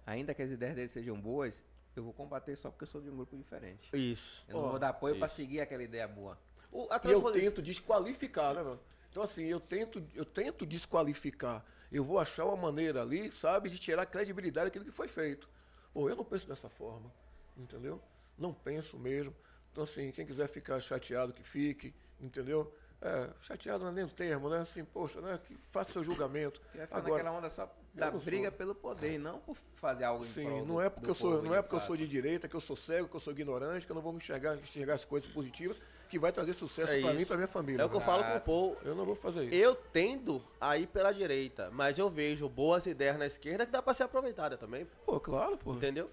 Ainda 0.05 0.35
que 0.35 0.43
as 0.43 0.51
ideias 0.51 0.75
dele 0.75 0.89
sejam 0.89 1.19
boas, 1.19 1.65
eu 1.95 2.03
vou 2.03 2.12
combater 2.12 2.57
só 2.57 2.71
porque 2.71 2.83
eu 2.83 2.89
sou 2.89 3.01
de 3.01 3.09
um 3.09 3.17
grupo 3.17 3.37
diferente. 3.37 3.89
Isso. 3.97 4.45
Eu 4.49 4.57
não 4.59 4.65
Ó, 4.67 4.71
vou 4.71 4.79
dar 4.79 4.89
apoio 4.91 5.17
pra 5.17 5.27
isso. 5.27 5.37
seguir 5.37 5.61
aquela 5.61 5.83
ideia 5.83 6.07
boa. 6.09 6.37
O, 6.73 6.89
E 7.05 7.11
eu 7.11 7.33
tento 7.33 7.61
desqualificar, 7.61 8.55
né, 8.55 8.63
mano? 8.63 8.81
Então, 9.11 9.23
assim, 9.23 9.45
eu 9.45 9.59
tento, 9.59 10.03
eu 10.15 10.25
tento 10.25 10.65
desqualificar. 10.65 11.65
Eu 11.91 12.05
vou 12.05 12.19
achar 12.19 12.45
uma 12.45 12.57
maneira 12.57 13.03
ali, 13.03 13.33
sabe, 13.33 13.69
de 13.69 13.79
tirar 13.79 14.03
a 14.03 14.07
credibilidade 14.07 14.67
daquilo 14.67 14.85
que 14.85 14.93
foi 14.93 15.09
feito. 15.09 15.49
Pô, 15.93 16.09
eu 16.09 16.15
não 16.15 16.25
penso 16.25 16.47
dessa 16.47 16.69
forma, 16.69 17.13
entendeu? 17.57 18.01
Não 18.39 18.55
penso 18.55 18.97
mesmo. 18.97 19.35
Então, 19.73 19.83
assim, 19.83 20.13
quem 20.13 20.25
quiser 20.25 20.49
ficar 20.49 20.79
chateado, 20.81 21.33
que 21.33 21.43
fique, 21.43 21.93
entendeu? 22.21 22.73
É, 23.03 23.31
chateado 23.41 23.83
não 23.83 23.91
é 23.91 23.95
nem 23.95 24.05
o 24.05 24.09
termo, 24.09 24.49
né? 24.49 24.59
Assim, 24.59 24.85
poxa, 24.85 25.21
né? 25.21 25.41
Que 25.45 25.57
faça 25.71 25.93
seu 25.93 26.05
julgamento. 26.05 26.61
Que 26.71 26.79
vai 26.79 26.87
ficar 26.87 26.99
Agora, 26.99 27.23
naquela 27.23 27.39
onda 27.39 27.51
só 27.51 27.75
da 27.95 28.11
briga 28.11 28.49
sou. 28.51 28.59
pelo 28.59 28.75
poder, 28.75 29.19
não 29.19 29.41
por 29.41 29.57
fazer 29.77 30.05
algo 30.05 30.25
em 30.25 30.29
Sim, 30.29 30.45
prol 30.45 30.67
não 30.67 30.81
é 30.81 30.89
porque 30.89 31.11
eu 31.11 31.15
sou, 31.15 31.43
não 31.43 31.55
é 31.55 31.63
porque 31.63 31.75
eu 31.75 31.81
sou 31.81 31.97
de 31.97 32.07
direita, 32.07 32.47
que 32.47 32.55
eu 32.55 32.61
sou 32.61 32.77
cego, 32.77 33.09
que 33.09 33.17
eu 33.17 33.21
sou 33.21 33.33
ignorante, 33.33 33.87
que 33.87 33.91
eu 33.91 33.95
não 33.95 34.03
vou 34.03 34.15
enxergar, 34.15 34.57
enxergar 34.57 34.95
as 34.95 35.05
coisas 35.05 35.29
positivas, 35.31 35.81
que 36.11 36.19
vai 36.19 36.32
trazer 36.32 36.53
sucesso 36.53 36.93
É 36.93 37.01
pra 37.01 37.12
mim 37.12 37.23
e 37.23 37.27
pra 37.27 37.37
minha 37.37 37.49
família. 37.49 37.82
É 37.82 37.85
o 37.85 37.89
que 37.89 37.97
eu 37.97 38.01
falo 38.01 38.23
com 38.23 38.28
o 38.28 38.32
Exato. 38.32 38.47
Paul. 38.47 38.77
Eu 38.85 38.95
não 38.97 39.05
vou 39.07 39.15
fazer 39.15 39.45
isso. 39.45 39.55
Eu 39.55 39.77
tendo 39.77 40.43
a 40.61 40.77
ir 40.77 40.89
pela 40.89 41.12
direita, 41.12 41.70
mas 41.73 41.97
eu 41.99 42.11
vejo 42.11 42.49
boas 42.49 42.85
ideias 42.85 43.16
na 43.16 43.27
esquerda 43.27 43.65
que 43.65 43.70
dá 43.70 43.81
pra 43.81 43.95
ser 43.95 44.03
aproveitada 44.03 44.57
também. 44.59 44.87
Pô, 45.07 45.20
claro, 45.20 45.57
pô. 45.57 45.73
Entendeu? 45.73 46.11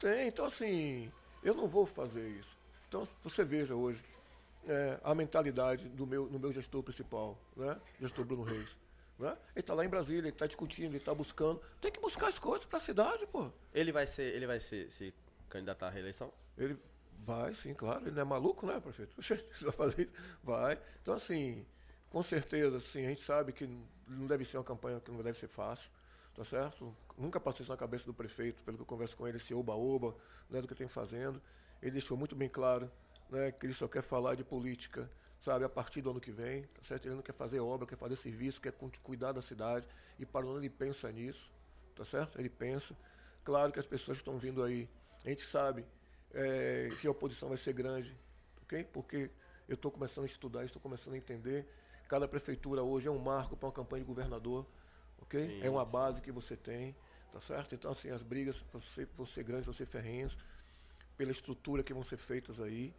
Tem, 0.00 0.28
então 0.28 0.46
assim, 0.46 1.12
eu 1.42 1.54
não 1.54 1.68
vou 1.68 1.84
fazer 1.84 2.26
isso. 2.30 2.56
Então 2.88 3.06
você 3.22 3.44
veja 3.44 3.74
hoje 3.74 4.02
é, 4.66 4.98
a 5.04 5.14
mentalidade 5.14 5.86
do 5.90 6.06
meu, 6.06 6.26
no 6.26 6.38
meu 6.38 6.50
gestor 6.50 6.82
principal, 6.82 7.38
né? 7.54 7.78
Gestor 8.00 8.24
Bruno 8.24 8.42
Reis. 8.42 8.74
Né? 9.18 9.36
Ele 9.54 9.60
está 9.60 9.74
lá 9.74 9.84
em 9.84 9.88
Brasília, 9.88 10.20
ele 10.20 10.28
está 10.30 10.46
discutindo, 10.46 10.88
ele 10.88 10.96
está 10.96 11.14
buscando. 11.14 11.60
Tem 11.80 11.92
que 11.92 12.00
buscar 12.00 12.28
as 12.28 12.38
coisas 12.38 12.64
para 12.64 12.78
a 12.78 12.80
cidade, 12.80 13.26
pô. 13.26 13.50
Ele 13.74 13.92
vai 13.92 14.06
ser, 14.06 14.34
ele 14.34 14.46
vai 14.46 14.60
ser, 14.60 14.90
se 14.90 15.12
candidatar 15.48 15.88
à 15.88 15.90
reeleição? 15.90 16.32
Ele 16.56 16.78
vai, 17.24 17.54
sim, 17.54 17.74
claro. 17.74 18.04
Ele 18.04 18.12
não 18.12 18.22
é 18.22 18.24
maluco, 18.24 18.66
né, 18.66 18.80
prefeito? 18.80 19.16
vai 19.62 19.72
fazer 19.72 20.02
isso? 20.02 20.12
Vai. 20.42 20.78
Então, 21.02 21.14
assim, 21.14 21.64
com 22.08 22.22
certeza, 22.22 22.76
assim, 22.78 23.04
a 23.04 23.08
gente 23.08 23.20
sabe 23.20 23.52
que 23.52 23.66
não 24.06 24.26
deve 24.26 24.44
ser 24.44 24.56
uma 24.56 24.64
campanha 24.64 25.00
que 25.00 25.10
não 25.10 25.22
deve 25.22 25.38
ser 25.38 25.48
fácil, 25.48 25.90
tá 26.34 26.44
certo? 26.44 26.96
Nunca 27.16 27.40
passou 27.40 27.62
isso 27.62 27.70
na 27.70 27.76
cabeça 27.76 28.04
do 28.04 28.14
prefeito, 28.14 28.62
pelo 28.62 28.76
que 28.76 28.82
eu 28.82 28.86
converso 28.86 29.16
com 29.16 29.26
ele, 29.26 29.38
esse 29.38 29.52
oba-oba, 29.52 30.14
né, 30.48 30.60
do 30.60 30.68
que 30.68 30.74
tem 30.74 30.88
fazendo. 30.88 31.40
Ele 31.82 31.92
deixou 31.92 32.16
muito 32.16 32.34
bem 32.36 32.48
claro 32.48 32.90
né, 33.30 33.50
que 33.50 33.66
ele 33.66 33.74
só 33.74 33.88
quer 33.88 34.02
falar 34.02 34.34
de 34.34 34.44
política, 34.44 35.10
sabe, 35.42 35.64
a 35.64 35.68
partir 35.68 36.00
do 36.00 36.10
ano 36.10 36.20
que 36.20 36.30
vem, 36.30 36.62
tá 36.62 36.82
certo? 36.82 37.06
Ele 37.06 37.16
não 37.16 37.22
quer 37.22 37.34
fazer 37.34 37.60
obra, 37.60 37.86
quer 37.86 37.96
fazer 37.96 38.16
serviço, 38.16 38.60
quer 38.60 38.72
cuidar 39.02 39.32
da 39.32 39.42
cidade, 39.42 39.86
e 40.18 40.24
para 40.24 40.46
o 40.46 40.50
ano 40.50 40.60
ele 40.60 40.70
pensa 40.70 41.10
nisso, 41.10 41.50
tá 41.94 42.04
certo? 42.04 42.38
Ele 42.38 42.48
pensa. 42.48 42.96
Claro 43.44 43.72
que 43.72 43.78
as 43.78 43.86
pessoas 43.86 44.18
estão 44.18 44.38
vindo 44.38 44.62
aí, 44.62 44.88
a 45.24 45.28
gente 45.28 45.42
sabe 45.42 45.84
é, 46.36 46.90
que 47.00 47.06
a 47.06 47.10
oposição 47.10 47.48
vai 47.48 47.56
ser 47.56 47.72
grande, 47.72 48.14
ok? 48.62 48.84
Porque 48.84 49.30
eu 49.66 49.74
estou 49.74 49.90
começando 49.90 50.24
a 50.24 50.26
estudar, 50.26 50.64
estou 50.64 50.80
começando 50.80 51.14
a 51.14 51.16
entender. 51.16 51.66
Cada 52.08 52.28
prefeitura 52.28 52.82
hoje 52.82 53.08
é 53.08 53.10
um 53.10 53.18
marco 53.18 53.56
para 53.56 53.66
uma 53.66 53.72
campanha 53.72 54.02
de 54.02 54.06
governador, 54.06 54.66
ok? 55.18 55.40
Sim, 55.40 55.66
é 55.66 55.70
uma 55.70 55.84
sim. 55.84 55.90
base 55.90 56.20
que 56.20 56.30
você 56.30 56.54
tem, 56.54 56.94
tá 57.32 57.40
certo? 57.40 57.74
Então, 57.74 57.90
assim, 57.90 58.10
as 58.10 58.22
brigas 58.22 58.62
ser, 58.94 59.08
vão 59.16 59.26
ser 59.26 59.42
grandes, 59.42 59.64
vão 59.64 59.74
ser 59.74 59.86
ferrenhas, 59.86 60.36
pela 61.16 61.30
estrutura 61.30 61.82
que 61.82 61.94
vão 61.94 62.04
ser 62.04 62.18
feitas 62.18 62.60
aí, 62.60 62.94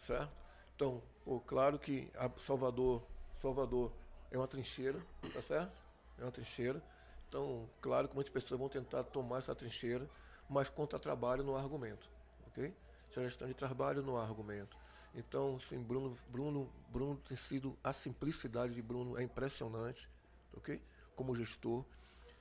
certo? 0.00 0.32
Então, 0.74 1.02
pô, 1.24 1.38
claro 1.40 1.78
que 1.78 2.10
Salvador, 2.38 3.06
Salvador 3.36 3.92
é 4.30 4.38
uma 4.38 4.48
trincheira, 4.48 4.98
tá 5.32 5.42
certo? 5.42 5.72
É 6.18 6.22
uma 6.22 6.32
trincheira. 6.32 6.82
Então, 7.28 7.68
claro 7.82 8.08
que 8.08 8.14
muitas 8.14 8.32
pessoas 8.32 8.58
vão 8.58 8.68
tentar 8.68 9.04
tomar 9.04 9.38
essa 9.38 9.54
trincheira, 9.54 10.08
mas 10.48 10.70
contra 10.70 10.98
trabalho 10.98 11.44
no 11.44 11.54
argumento, 11.54 12.10
ok? 12.52 12.74
Gestão 13.10 13.48
de 13.48 13.54
trabalho 13.54 14.02
no 14.02 14.16
argumento. 14.16 14.76
Então, 15.14 15.60
sim, 15.60 15.82
Bruno, 15.82 16.16
Bruno, 16.28 16.72
Bruno 16.88 17.20
tem 17.28 17.36
sido 17.36 17.76
a 17.84 17.92
simplicidade 17.92 18.74
de 18.74 18.80
Bruno 18.80 19.18
é 19.18 19.22
impressionante, 19.22 20.08
ok? 20.56 20.80
Como 21.14 21.34
gestor, 21.34 21.84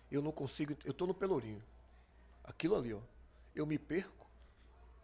eu 0.09 0.21
não 0.21 0.31
consigo, 0.31 0.77
eu 0.85 0.91
estou 0.91 1.07
no 1.07 1.13
Pelourinho, 1.13 1.61
aquilo 2.43 2.75
ali, 2.75 2.93
ó, 2.93 3.01
eu 3.53 3.65
me 3.65 3.77
perco, 3.77 4.29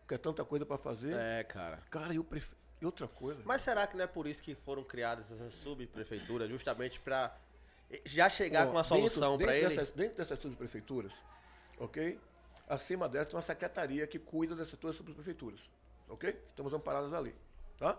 que 0.08 0.14
é 0.14 0.18
tanta 0.18 0.46
coisa 0.46 0.66
para 0.66 0.78
fazer. 0.78 1.14
É, 1.14 1.44
cara. 1.44 1.84
Cara, 1.90 2.14
eu 2.14 2.24
prefiro 2.24 2.56
e 2.82 2.86
outra 2.86 3.08
coisa. 3.08 3.42
Mas 3.44 3.62
será 3.62 3.88
que 3.88 3.98
não 3.98 4.04
é 4.04 4.08
por 4.08 4.28
isso 4.28 4.42
que 4.42 4.56
foram 4.56 4.84
criadas 4.84 5.32
essas 5.32 5.54
subprefeituras, 5.56 6.50
justamente 6.50 7.00
para 7.00 7.36
já 8.06 8.30
chegar 8.30 8.68
Ó, 8.68 8.72
com 8.72 8.78
a 8.78 8.84
solução 8.84 9.38
para 9.38 9.56
ele? 9.56 9.70
Dessas, 9.70 9.92
dentro 9.92 10.18
dessas 10.18 10.40
subprefeituras, 10.40 11.14
ok? 11.80 12.20
Acima 12.68 13.08
delas 13.08 13.28
tem 13.30 13.36
uma 13.36 13.42
secretaria 13.42 14.06
que 14.06 14.20
cuida 14.20 14.56
dessas 14.56 14.78
duas 14.78 14.96
subprefeituras, 14.96 15.62
ok? 16.10 16.30
Estamos 16.50 16.74
amparadas 16.74 17.14
ali, 17.14 17.34
tá? 17.78 17.98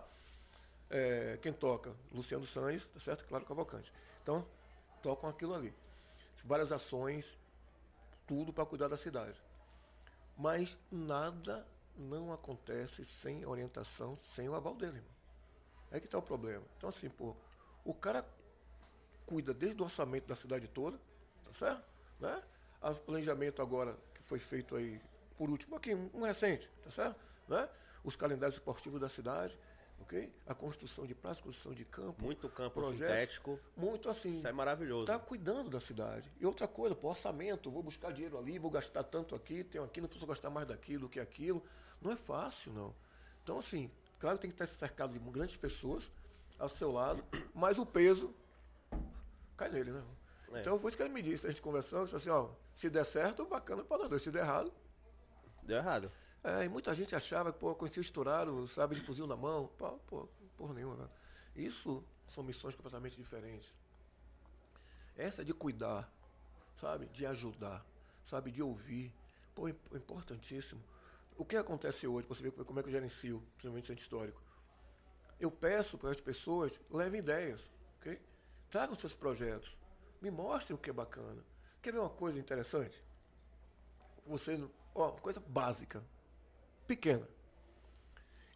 É, 0.89 1.39
quem 1.41 1.51
toca? 1.51 1.95
Luciano 2.11 2.45
Sanz, 2.45 2.85
tá 2.85 2.99
certo? 2.99 3.25
Claro 3.25 3.45
Cavalcante. 3.45 3.91
Então, 4.21 4.45
tocam 5.01 5.29
aquilo 5.29 5.55
ali. 5.55 5.73
Várias 6.43 6.71
ações, 6.71 7.25
tudo 8.27 8.53
para 8.53 8.65
cuidar 8.65 8.87
da 8.87 8.97
cidade. 8.97 9.41
Mas 10.37 10.77
nada 10.91 11.65
não 11.95 12.31
acontece 12.31 13.03
sem 13.05 13.45
orientação, 13.45 14.17
sem 14.35 14.47
o 14.47 14.55
aval 14.55 14.75
dele, 14.75 14.97
irmão. 14.97 15.11
É 15.91 15.99
que 15.99 16.05
está 16.05 16.17
o 16.17 16.21
problema. 16.21 16.63
Então, 16.77 16.89
assim, 16.89 17.09
pô, 17.09 17.35
o 17.83 17.93
cara 17.93 18.23
cuida 19.25 19.53
desde 19.53 19.81
o 19.81 19.85
orçamento 19.85 20.27
da 20.27 20.35
cidade 20.35 20.67
toda, 20.67 20.99
tá 21.45 21.53
certo? 21.53 21.83
Né? 22.19 22.43
O 22.81 22.95
planejamento 22.95 23.61
agora 23.61 23.97
foi 24.29 24.39
feito 24.39 24.75
aí, 24.75 25.01
por 25.35 25.49
último 25.49 25.75
aqui, 25.75 25.95
um 25.95 26.21
recente, 26.21 26.69
tá 26.83 26.91
certo? 26.91 27.19
Né? 27.47 27.67
Os 28.03 28.15
calendários 28.15 28.55
esportivos 28.55 29.01
da 29.01 29.09
cidade, 29.09 29.57
ok? 29.99 30.31
A 30.45 30.53
construção 30.53 31.07
de 31.07 31.15
praça, 31.15 31.41
construção 31.41 31.73
de 31.73 31.83
campo. 31.83 32.23
Muito 32.23 32.47
campo 32.47 32.79
projeto, 32.79 33.09
sintético. 33.09 33.59
Muito 33.75 34.07
assim. 34.07 34.37
Isso 34.37 34.47
é 34.47 34.51
maravilhoso. 34.51 35.11
Está 35.11 35.17
cuidando 35.17 35.71
da 35.71 35.81
cidade. 35.81 36.31
E 36.39 36.45
outra 36.45 36.67
coisa, 36.67 36.95
pô, 36.95 37.09
orçamento, 37.09 37.71
vou 37.71 37.81
buscar 37.81 38.13
dinheiro 38.13 38.37
ali, 38.37 38.59
vou 38.59 38.69
gastar 38.69 39.03
tanto 39.03 39.33
aqui, 39.33 39.63
tenho 39.63 39.83
aqui, 39.83 39.99
não 39.99 40.07
preciso 40.07 40.27
gastar 40.27 40.51
mais 40.51 40.67
daquilo 40.67 41.01
do 41.01 41.09
que 41.09 41.19
aquilo. 41.19 41.63
Não 41.99 42.11
é 42.11 42.15
fácil, 42.15 42.71
não. 42.71 42.95
Então, 43.43 43.57
assim, 43.57 43.89
claro 44.19 44.37
tem 44.37 44.51
que 44.51 44.61
estar 44.61 44.67
cercado 44.77 45.11
de 45.11 45.19
grandes 45.19 45.55
pessoas 45.55 46.09
ao 46.59 46.69
seu 46.69 46.91
lado, 46.91 47.23
mas 47.53 47.79
o 47.79 47.85
peso 47.85 48.31
cai 49.57 49.69
nele, 49.69 49.91
né? 49.91 50.03
É. 50.53 50.61
Então 50.61 50.79
foi 50.79 50.89
isso 50.89 50.97
que 50.97 51.03
ele 51.03 51.13
me 51.13 51.21
disse, 51.21 51.45
a 51.45 51.49
gente 51.49 51.61
conversando, 51.61 52.05
disse 52.05 52.15
assim, 52.15 52.29
ó, 52.29 52.49
se 52.75 52.89
der 52.89 53.05
certo, 53.05 53.45
bacana 53.45 53.83
para 53.83 53.99
nós 53.99 54.07
dois, 54.07 54.21
se 54.21 54.31
der 54.31 54.39
errado. 54.39 54.73
Deu 55.63 55.77
errado. 55.77 56.11
É, 56.43 56.63
e 56.63 56.69
muita 56.69 56.93
gente 56.93 57.15
achava 57.15 57.51
que, 57.51 57.59
pô, 57.59 57.75
conhecia 57.75 58.01
estourado, 58.01 58.67
sabe, 58.67 58.95
de 58.95 59.01
fuzil 59.01 59.27
na 59.27 59.35
mão. 59.35 59.67
Pô, 59.77 59.91
pô 60.07 60.29
porra 60.57 60.73
nenhuma, 60.73 60.95
velho. 60.95 61.09
Isso 61.55 62.03
são 62.33 62.43
missões 62.43 62.75
completamente 62.75 63.17
diferentes. 63.17 63.75
Essa 65.15 65.43
de 65.43 65.53
cuidar, 65.53 66.09
sabe, 66.79 67.07
de 67.07 67.25
ajudar, 67.25 67.85
sabe, 68.25 68.51
de 68.51 68.63
ouvir, 68.63 69.13
pô, 69.53 69.67
é 69.67 69.71
importantíssimo. 69.93 70.81
O 71.37 71.45
que 71.45 71.55
acontece 71.55 72.07
hoje, 72.07 72.27
você 72.27 72.41
ver 72.43 72.51
como 72.51 72.79
é 72.79 72.83
que 72.83 72.89
eu 72.89 72.93
gerencio, 72.93 73.41
principalmente 73.53 73.87
centro 73.87 74.03
histórico? 74.03 74.41
Eu 75.39 75.49
peço 75.49 75.97
para 75.97 76.11
as 76.11 76.19
pessoas, 76.19 76.79
levem 76.89 77.19
ideias, 77.19 77.61
ok? 77.97 78.21
Tragam 78.69 78.95
seus 78.95 79.13
projetos, 79.13 79.75
me 80.21 80.29
mostrem 80.29 80.75
o 80.75 80.79
que 80.79 80.89
é 80.89 80.93
bacana. 80.93 81.43
Quer 81.81 81.93
ver 81.93 81.99
uma 81.99 82.09
coisa 82.09 82.39
interessante? 82.39 83.01
Você, 84.25 84.61
ó, 84.93 85.11
coisa 85.11 85.39
básica, 85.39 86.03
pequena. 86.85 87.27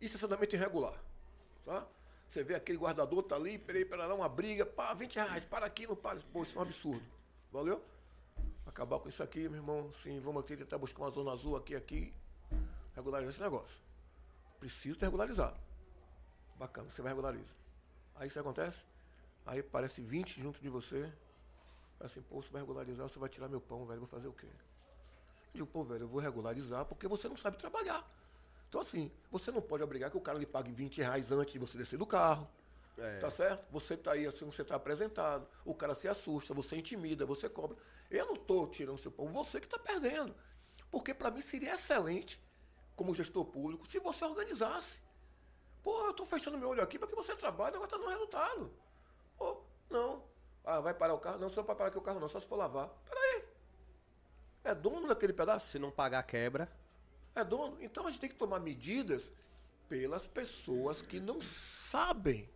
Estacionamento 0.01 0.55
irregular, 0.55 1.01
tá? 1.65 1.87
Você 2.29 2.43
vê 2.43 2.55
aquele 2.55 2.77
guardador 2.77 3.23
tá 3.23 3.35
ali, 3.35 3.57
peraí, 3.57 3.85
pera 3.85 4.05
lá, 4.05 4.15
uma 4.15 4.27
briga, 4.27 4.65
pá, 4.65 4.93
20 4.93 5.15
reais, 5.15 5.45
para 5.45 5.65
aqui, 5.65 5.87
não 5.87 5.95
para. 5.95 6.19
Pô, 6.33 6.43
isso 6.43 6.57
é 6.57 6.59
um 6.59 6.63
absurdo. 6.63 7.05
Valeu? 7.51 7.83
Acabar 8.65 8.99
com 8.99 9.07
isso 9.07 9.21
aqui, 9.21 9.47
meu 9.47 9.59
irmão, 9.59 9.91
sim, 10.01 10.19
vamos 10.19 10.43
aqui 10.43 10.57
tentar 10.57 10.77
buscar 10.77 11.03
uma 11.03 11.11
zona 11.11 11.31
azul 11.31 11.55
aqui, 11.55 11.75
aqui, 11.75 12.13
regularizar 12.95 13.33
esse 13.33 13.41
negócio. 13.41 13.77
Preciso 14.59 14.97
ter 14.97 15.05
regularizado. 15.05 15.59
Bacana, 16.57 16.89
você 16.89 17.01
vai 17.01 17.11
regularizar. 17.11 17.55
Aí 18.15 18.27
isso 18.27 18.39
acontece? 18.39 18.79
Aí 19.45 19.61
parece 19.61 20.01
20 20.01 20.41
junto 20.41 20.61
de 20.61 20.69
você. 20.69 21.11
Assim, 22.03 22.21
pô, 22.21 22.41
você 22.41 22.49
vai 22.51 22.61
regularizar, 22.61 23.07
você 23.07 23.17
vai 23.17 23.29
tirar 23.29 23.47
meu 23.47 23.61
pão, 23.61 23.85
velho, 23.85 24.01
vou 24.01 24.09
fazer 24.09 24.27
o 24.27 24.33
quê? 24.33 24.45
Eu 24.45 25.53
digo, 25.53 25.67
pô, 25.67 25.83
velho, 25.83 26.03
eu 26.03 26.07
vou 26.07 26.19
regularizar 26.19 26.85
porque 26.85 27.07
você 27.07 27.29
não 27.29 27.37
sabe 27.37 27.57
trabalhar. 27.57 28.05
Então, 28.67 28.81
assim, 28.81 29.09
você 29.31 29.51
não 29.51 29.61
pode 29.61 29.83
obrigar 29.83 30.11
que 30.11 30.17
o 30.17 30.21
cara 30.21 30.37
lhe 30.37 30.45
pague 30.45 30.71
20 30.71 30.97
reais 30.97 31.31
antes 31.31 31.53
de 31.53 31.59
você 31.59 31.77
descer 31.77 31.97
do 31.97 32.05
carro. 32.05 32.49
É. 32.97 33.19
Tá 33.19 33.31
certo? 33.31 33.65
Você 33.71 33.95
tá 33.95 34.11
aí, 34.11 34.27
assim, 34.27 34.45
você 34.45 34.63
tá 34.63 34.75
apresentado, 34.75 35.47
o 35.63 35.73
cara 35.73 35.95
se 35.95 36.07
assusta, 36.07 36.53
você 36.53 36.75
intimida, 36.75 37.25
você 37.25 37.47
cobra. 37.47 37.77
Eu 38.11 38.25
não 38.25 38.35
tô 38.35 38.67
tirando 38.67 38.97
seu 38.97 39.11
pão, 39.11 39.27
você 39.27 39.61
que 39.61 39.67
tá 39.67 39.79
perdendo. 39.79 40.35
Porque 40.91 41.13
para 41.13 41.31
mim 41.31 41.41
seria 41.41 41.73
excelente 41.73 42.39
como 42.95 43.15
gestor 43.15 43.45
público, 43.45 43.87
se 43.87 43.97
você 43.99 44.25
organizasse. 44.25 44.99
Pô, 45.81 46.05
eu 46.05 46.11
estou 46.11 46.25
fechando 46.25 46.57
meu 46.57 46.69
olho 46.69 46.83
aqui 46.83 46.99
porque 46.99 47.15
você 47.15 47.35
trabalha, 47.35 47.75
agora 47.75 47.85
está 47.85 47.97
no 47.97 48.09
resultado. 48.09 48.71
Pô, 49.37 49.61
não. 49.89 50.32
Ah, 50.63 50.79
vai 50.79 50.93
parar 50.93 51.13
o 51.13 51.19
carro? 51.19 51.39
Não, 51.39 51.49
você 51.49 51.57
não 51.57 51.63
vai 51.65 51.75
parar 51.75 51.89
aqui 51.89 51.97
o 51.97 52.01
carro 52.01 52.19
não, 52.19 52.29
só 52.29 52.39
se 52.39 52.47
for 52.47 52.55
lavar. 52.55 52.89
Peraí. 53.09 53.43
É 54.63 54.73
dono 54.73 55.07
daquele 55.07 55.33
pedaço? 55.33 55.67
Se 55.67 55.77
não 55.77 55.91
pagar, 55.91 56.23
quebra. 56.23 56.69
É 57.35 57.43
dono. 57.43 57.77
Então 57.81 58.07
a 58.07 58.11
gente 58.11 58.21
tem 58.21 58.29
que 58.29 58.35
tomar 58.35 58.59
medidas 58.59 59.29
pelas 59.89 60.25
pessoas 60.25 61.01
que 61.01 61.19
não 61.19 61.41
sabem, 61.41 62.49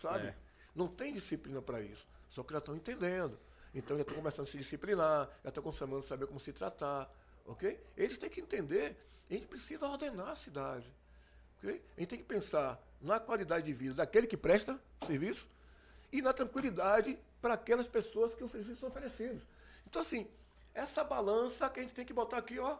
sabe? 0.00 0.28
É. 0.28 0.36
Não 0.74 0.86
tem 0.86 1.12
disciplina 1.12 1.62
para 1.62 1.80
isso. 1.80 2.06
Só 2.28 2.42
que 2.42 2.52
já 2.52 2.58
estão 2.58 2.76
entendendo. 2.76 3.38
Então 3.74 3.96
já 3.96 4.02
estão 4.02 4.16
começando 4.16 4.46
a 4.46 4.50
se 4.50 4.58
disciplinar, 4.58 5.28
já 5.42 5.48
estão 5.48 5.62
começando 5.62 5.96
a 5.96 6.02
saber 6.02 6.26
como 6.26 6.40
se 6.40 6.52
tratar, 6.52 7.10
ok? 7.46 7.82
Eles 7.96 8.18
têm 8.18 8.28
que 8.28 8.40
entender 8.40 8.96
a 9.28 9.34
gente 9.34 9.46
precisa 9.46 9.86
ordenar 9.86 10.28
a 10.28 10.36
cidade. 10.36 10.92
Okay? 11.58 11.82
A 11.96 12.00
gente 12.00 12.08
tem 12.08 12.18
que 12.18 12.24
pensar 12.24 12.80
na 13.00 13.18
qualidade 13.18 13.66
de 13.66 13.72
vida 13.72 13.94
daquele 13.94 14.26
que 14.26 14.36
presta 14.36 14.80
serviço 15.06 15.48
e 16.12 16.22
na 16.22 16.32
tranquilidade 16.32 17.18
para 17.46 17.54
aquelas 17.54 17.86
pessoas 17.86 18.34
que 18.34 18.44
são 18.74 18.88
oferecidos. 18.88 19.40
Então, 19.86 20.02
assim, 20.02 20.28
essa 20.74 21.04
balança 21.04 21.70
que 21.70 21.78
a 21.78 21.82
gente 21.84 21.94
tem 21.94 22.04
que 22.04 22.12
botar 22.12 22.38
aqui, 22.38 22.58
ó. 22.58 22.76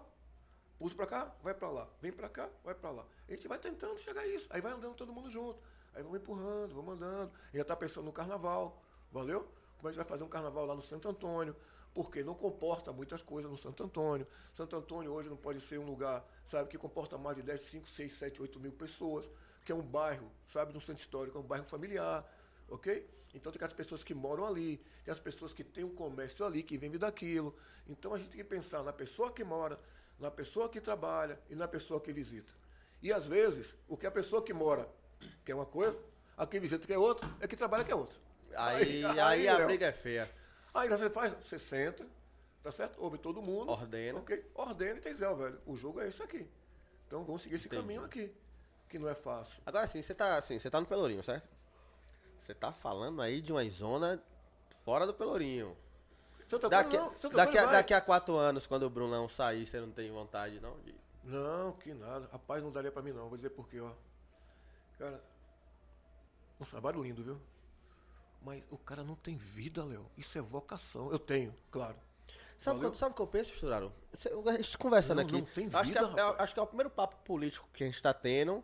Puxa 0.76 0.96
para 0.96 1.06
cá, 1.06 1.32
vai 1.40 1.54
para 1.54 1.70
lá. 1.70 1.88
Vem 2.02 2.10
para 2.10 2.28
cá, 2.28 2.48
vai 2.64 2.74
para 2.74 2.90
lá. 2.90 3.06
A 3.28 3.30
gente 3.30 3.46
vai 3.46 3.60
tentando 3.60 3.96
chegar 4.00 4.22
a 4.22 4.26
isso. 4.26 4.48
Aí 4.50 4.60
vai 4.60 4.72
andando 4.72 4.96
todo 4.96 5.12
mundo 5.12 5.30
junto. 5.30 5.56
Aí 5.94 6.02
vamos 6.02 6.18
empurrando, 6.18 6.74
vamos 6.74 6.94
andando. 6.94 7.30
Já 7.54 7.62
está 7.62 7.76
pensando 7.76 8.06
no 8.06 8.12
carnaval. 8.12 8.82
Valeu? 9.12 9.48
Como 9.76 9.86
a 9.86 9.92
gente 9.92 9.98
vai 9.98 10.04
fazer 10.04 10.24
um 10.24 10.28
carnaval 10.28 10.66
lá 10.66 10.74
no 10.74 10.82
Santo 10.82 11.08
Antônio. 11.08 11.54
porque 11.96 12.22
não 12.22 12.34
comporta 12.34 12.92
muitas 12.92 13.22
coisas 13.22 13.50
no 13.50 13.56
Santo 13.56 13.82
Antônio. 13.82 14.26
Santo 14.54 14.76
Antônio 14.76 15.10
hoje 15.10 15.30
não 15.30 15.36
pode 15.36 15.62
ser 15.62 15.78
um 15.78 15.86
lugar, 15.86 16.22
sabe, 16.44 16.68
que 16.68 16.76
comporta 16.76 17.16
mais 17.16 17.38
de 17.38 17.42
10, 17.42 17.58
5, 17.62 17.88
6, 17.88 18.12
7, 18.12 18.42
8 18.42 18.60
mil 18.60 18.72
pessoas, 18.72 19.24
que 19.64 19.72
é 19.72 19.74
um 19.74 19.80
bairro, 19.80 20.30
sabe, 20.46 20.74
no 20.74 20.80
centro 20.80 21.02
histórico, 21.02 21.38
é 21.38 21.40
um 21.40 21.44
bairro 21.44 21.64
familiar, 21.64 22.22
ok? 22.68 23.06
Então 23.34 23.52
tem 23.52 23.64
as 23.64 23.72
pessoas 23.72 24.02
que 24.02 24.14
moram 24.14 24.46
ali, 24.46 24.78
tem 25.04 25.12
as 25.12 25.20
pessoas 25.20 25.52
que 25.52 25.62
têm 25.62 25.84
um 25.84 25.94
comércio 25.94 26.44
ali, 26.44 26.62
que 26.62 26.78
vivem 26.78 26.98
daquilo. 26.98 27.54
Então 27.86 28.14
a 28.14 28.18
gente 28.18 28.30
tem 28.30 28.38
que 28.38 28.44
pensar 28.44 28.82
na 28.82 28.92
pessoa 28.92 29.30
que 29.30 29.44
mora, 29.44 29.78
na 30.18 30.30
pessoa 30.30 30.68
que 30.68 30.80
trabalha 30.80 31.38
e 31.50 31.54
na 31.54 31.68
pessoa 31.68 32.00
que 32.00 32.12
visita. 32.12 32.52
E 33.02 33.12
às 33.12 33.24
vezes, 33.26 33.74
o 33.86 33.96
que 33.96 34.06
a 34.06 34.10
pessoa 34.10 34.42
que 34.42 34.54
mora 34.54 34.88
quer 35.44 35.54
uma 35.54 35.66
coisa, 35.66 35.96
a 36.36 36.46
que 36.46 36.58
visita 36.58 36.86
quer 36.86 36.98
outra, 36.98 37.28
é 37.40 37.46
que 37.46 37.56
trabalha 37.56 37.84
quer 37.84 37.94
outra. 37.94 38.16
Aí, 38.54 39.04
aí, 39.04 39.20
aí, 39.20 39.48
a 39.48 39.58
Léo. 39.58 39.66
briga 39.66 39.86
é 39.86 39.92
feia. 39.92 40.30
Aí 40.72 40.88
você 40.88 41.10
faz, 41.10 41.32
você 41.42 41.58
senta, 41.58 42.06
tá 42.62 42.72
certo? 42.72 42.96
Ouve 42.98 43.18
todo 43.18 43.42
mundo. 43.42 43.70
Ordena. 43.70 44.18
Ok? 44.18 44.44
Ordena 44.54 44.98
e 44.98 45.00
tem 45.00 45.14
Zé, 45.14 45.32
velho. 45.34 45.60
O 45.66 45.76
jogo 45.76 46.00
é 46.00 46.08
esse 46.08 46.22
aqui. 46.22 46.48
Então 47.06 47.24
vamos 47.24 47.42
seguir 47.42 47.56
esse 47.56 47.66
Entendi. 47.66 47.82
caminho 47.82 48.04
aqui. 48.04 48.32
Que 48.88 48.98
não 48.98 49.08
é 49.08 49.14
fácil. 49.14 49.60
Agora 49.66 49.84
assim, 49.84 50.02
você 50.02 50.14
tá 50.14 50.36
assim, 50.36 50.58
você 50.58 50.70
tá 50.70 50.80
no 50.80 50.86
Pelourinho, 50.86 51.22
certo? 51.22 51.48
Você 52.46 52.54
tá 52.54 52.72
falando 52.72 53.20
aí 53.20 53.40
de 53.40 53.50
uma 53.50 53.68
zona 53.68 54.22
fora 54.84 55.04
do 55.04 55.12
Pelourinho. 55.12 55.76
Daqui, 56.70 56.96
não, 56.96 57.12
daqui, 57.32 57.58
a, 57.58 57.66
daqui 57.66 57.92
a 57.92 58.00
quatro 58.00 58.36
anos, 58.36 58.68
quando 58.68 58.84
o 58.84 58.90
Brunão 58.90 59.28
sair, 59.28 59.66
você 59.66 59.80
não 59.80 59.90
tem 59.90 60.12
vontade, 60.12 60.60
não? 60.60 60.78
De... 60.78 60.94
Não, 61.24 61.72
que 61.72 61.92
nada. 61.92 62.28
Rapaz, 62.30 62.62
não 62.62 62.70
daria 62.70 62.92
pra 62.92 63.02
mim 63.02 63.10
não. 63.10 63.28
Vou 63.28 63.36
dizer 63.36 63.50
por 63.50 63.68
quê, 63.68 63.80
ó. 63.80 63.90
Cara, 64.96 65.20
um 66.60 66.64
trabalho 66.64 67.02
lindo, 67.02 67.24
viu? 67.24 67.40
Mas 68.40 68.62
o 68.70 68.78
cara 68.78 69.02
não 69.02 69.16
tem 69.16 69.36
vida, 69.36 69.84
Léo. 69.84 70.06
Isso 70.16 70.38
é 70.38 70.40
vocação. 70.40 71.10
Eu 71.10 71.18
tenho, 71.18 71.52
claro. 71.72 71.96
Sabe 72.56 72.86
o 72.86 72.92
que, 72.92 72.96
sabe 72.96 73.10
o 73.10 73.14
que 73.16 73.22
eu 73.22 73.26
penso, 73.26 73.52
Esturaro? 73.52 73.92
Cê- 74.14 74.30
A 74.46 74.52
gente 74.52 74.78
conversando 74.78 75.16
Não, 75.18 75.24
aqui. 75.24 75.32
não 75.38 75.46
tem 75.46 75.68
acho, 75.72 75.92
que 75.92 75.98
vida, 75.98 76.14
é, 76.16 76.20
é- 76.20 76.42
acho 76.44 76.54
que 76.54 76.60
é 76.60 76.62
o 76.62 76.66
primeiro 76.66 76.90
papo 76.90 77.16
político 77.24 77.68
que 77.74 77.82
a 77.82 77.86
gente 77.86 78.00
tá 78.00 78.14
tendo, 78.14 78.62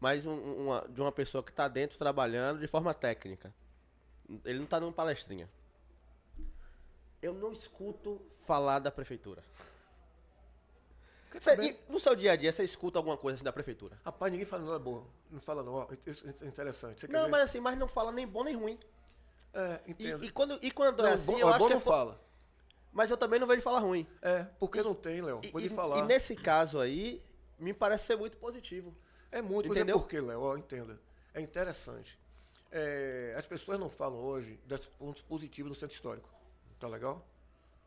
mas 0.00 0.26
um- 0.26 0.32
um- 0.32 0.66
uma- 0.66 0.86
de 0.88 1.00
uma 1.00 1.12
pessoa 1.12 1.42
que 1.42 1.52
tá 1.52 1.68
dentro 1.68 1.98
trabalhando 1.98 2.60
de 2.60 2.66
forma 2.66 2.92
técnica. 2.94 3.54
Ele 4.44 4.58
não 4.58 4.66
tá 4.66 4.78
dando 4.78 4.92
palestrinha. 4.92 5.48
Eu 7.22 7.32
não 7.34 7.52
escuto 7.52 8.20
falar 8.44 8.78
da 8.78 8.90
prefeitura. 8.90 9.42
Cê- 11.40 11.54
e 11.60 11.92
no 11.92 12.00
seu 12.00 12.14
dia 12.16 12.32
a 12.32 12.36
dia, 12.36 12.50
você 12.50 12.64
escuta 12.64 12.98
alguma 12.98 13.16
coisa 13.16 13.34
assim 13.36 13.44
da 13.44 13.52
prefeitura? 13.52 13.98
Rapaz, 14.04 14.32
ninguém 14.32 14.46
fala 14.46 14.64
nada 14.64 14.78
boa. 14.78 15.06
Não 15.30 15.40
fala 15.40 15.62
não. 15.62 15.86
Isso 16.06 16.24
é 16.42 16.46
interessante. 16.46 17.00
Você 17.02 17.08
Não, 17.08 17.24
ver? 17.24 17.30
mas 17.30 17.42
assim, 17.42 17.60
mas 17.60 17.76
não 17.78 17.86
fala 17.88 18.10
nem 18.10 18.26
bom 18.26 18.42
nem 18.42 18.54
ruim. 18.56 18.78
É, 19.52 19.80
E, 19.86 19.90
entendo. 19.90 20.24
e 20.24 20.30
quando, 20.30 20.58
e 20.62 20.70
quando 20.70 21.00
é 21.00 21.08
Não, 21.08 21.14
assim, 21.14 21.32
bom, 21.32 21.38
eu 21.38 21.46
ó, 21.46 21.50
acho 21.50 21.58
bom 21.58 21.66
que 21.66 21.72
é 21.72 21.76
não 21.76 21.80
fala. 21.80 22.20
Mas 22.92 23.10
eu 23.10 23.16
também 23.18 23.38
não 23.38 23.46
vejo 23.46 23.60
falar 23.60 23.80
ruim. 23.80 24.06
É, 24.22 24.44
porque 24.58 24.82
não 24.82 24.94
tem, 24.94 25.20
Léo. 25.20 25.40
E, 25.44 25.48
lhe 25.60 25.66
e- 25.66 25.68
falar. 25.70 25.98
e 25.98 26.02
nesse 26.02 26.34
caso 26.34 26.80
aí, 26.80 27.22
me 27.58 27.74
parece 27.74 28.04
ser 28.06 28.16
muito 28.16 28.38
positivo. 28.38 28.96
É 29.30 29.42
muito, 29.42 29.68
mas 29.68 29.76
Entendeu? 29.76 29.96
é 29.96 29.98
porque, 29.98 30.20
Léo, 30.20 30.40
ó, 30.40 30.56
entenda. 30.56 30.98
É 31.34 31.40
interessante. 31.40 32.18
É, 32.70 33.34
as 33.36 33.46
pessoas 33.46 33.78
não 33.78 33.88
falam 33.88 34.18
hoje 34.18 34.58
dos 34.66 34.86
pontos 34.86 35.22
positivos 35.22 35.70
no 35.70 35.74
centro 35.74 35.94
histórico. 35.94 36.28
Tá 36.78 36.88
legal? 36.88 37.26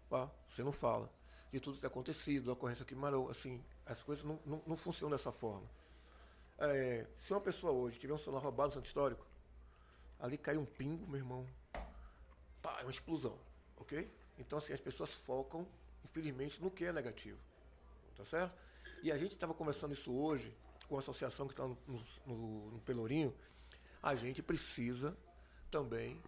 Pá, 0.10 0.30
você 0.50 0.64
não 0.64 0.72
fala. 0.72 1.10
De 1.52 1.60
tudo 1.60 1.76
que 1.76 1.82
tem 1.82 1.88
acontecido, 1.88 2.46
da 2.46 2.54
ocorrência 2.54 2.86
que 2.86 2.94
marou, 2.94 3.30
assim, 3.30 3.64
as 3.86 4.02
coisas 4.04 4.24
não, 4.24 4.40
não, 4.46 4.62
não 4.66 4.78
funcionam 4.78 5.16
dessa 5.16 5.32
forma. 5.32 5.68
É, 6.60 7.08
se 7.26 7.34
uma 7.34 7.42
pessoa 7.42 7.72
hoje 7.72 7.98
tiver 8.00 8.14
um 8.14 8.20
celular 8.20 8.42
roubado 8.42 8.70
no 8.70 8.74
centro 8.76 8.88
histórico, 8.88 9.26
ali 10.20 10.38
cai 10.38 10.58
um 10.58 10.66
pingo, 10.66 11.08
meu 11.08 11.18
irmão. 11.18 11.48
Pá, 12.62 12.80
é 12.80 12.84
uma 12.84 12.92
explosão, 12.92 13.38
ok? 13.78 14.10
Então, 14.38 14.60
assim, 14.60 14.74
as 14.74 14.80
pessoas 14.80 15.12
focam, 15.12 15.66
infelizmente, 16.04 16.62
no 16.62 16.70
que 16.70 16.86
é 16.86 16.92
negativo. 16.92 17.38
Tá 18.16 18.26
certo? 18.26 18.54
E 19.02 19.12
a 19.12 19.18
gente 19.18 19.32
estava 19.32 19.54
conversando 19.54 19.94
isso 19.94 20.12
hoje 20.14 20.54
com 20.90 20.96
a 20.96 21.00
associação 21.00 21.48
que 21.48 21.54
está 21.54 21.66
no, 21.68 21.78
no- 22.26 22.72
no 22.72 22.80
Pelourinho. 22.82 23.34
A 24.02 24.16
gente 24.16 24.42
precisa 24.42 25.16
também, 25.70 26.22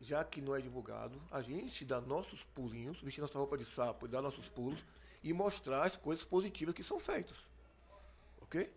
já 0.00 0.24
que 0.24 0.40
não 0.40 0.56
é 0.56 0.60
divulgado, 0.60 1.20
a 1.30 1.42
gente 1.42 1.84
dar 1.84 2.00
nossos 2.00 2.42
pulinhos, 2.42 3.00
vestir 3.02 3.20
nossa 3.20 3.38
roupa 3.38 3.58
de 3.58 3.64
sapo 3.64 4.06
e 4.06 4.08
dar 4.08 4.22
nossos 4.22 4.48
pulos 4.48 4.82
e 5.22 5.32
mostrar 5.32 5.84
as 5.84 5.96
coisas 5.96 6.24
positivas 6.24 6.74
que 6.74 6.82
são 6.82 6.98
feitas. 6.98 7.36
Ok? 8.40 8.72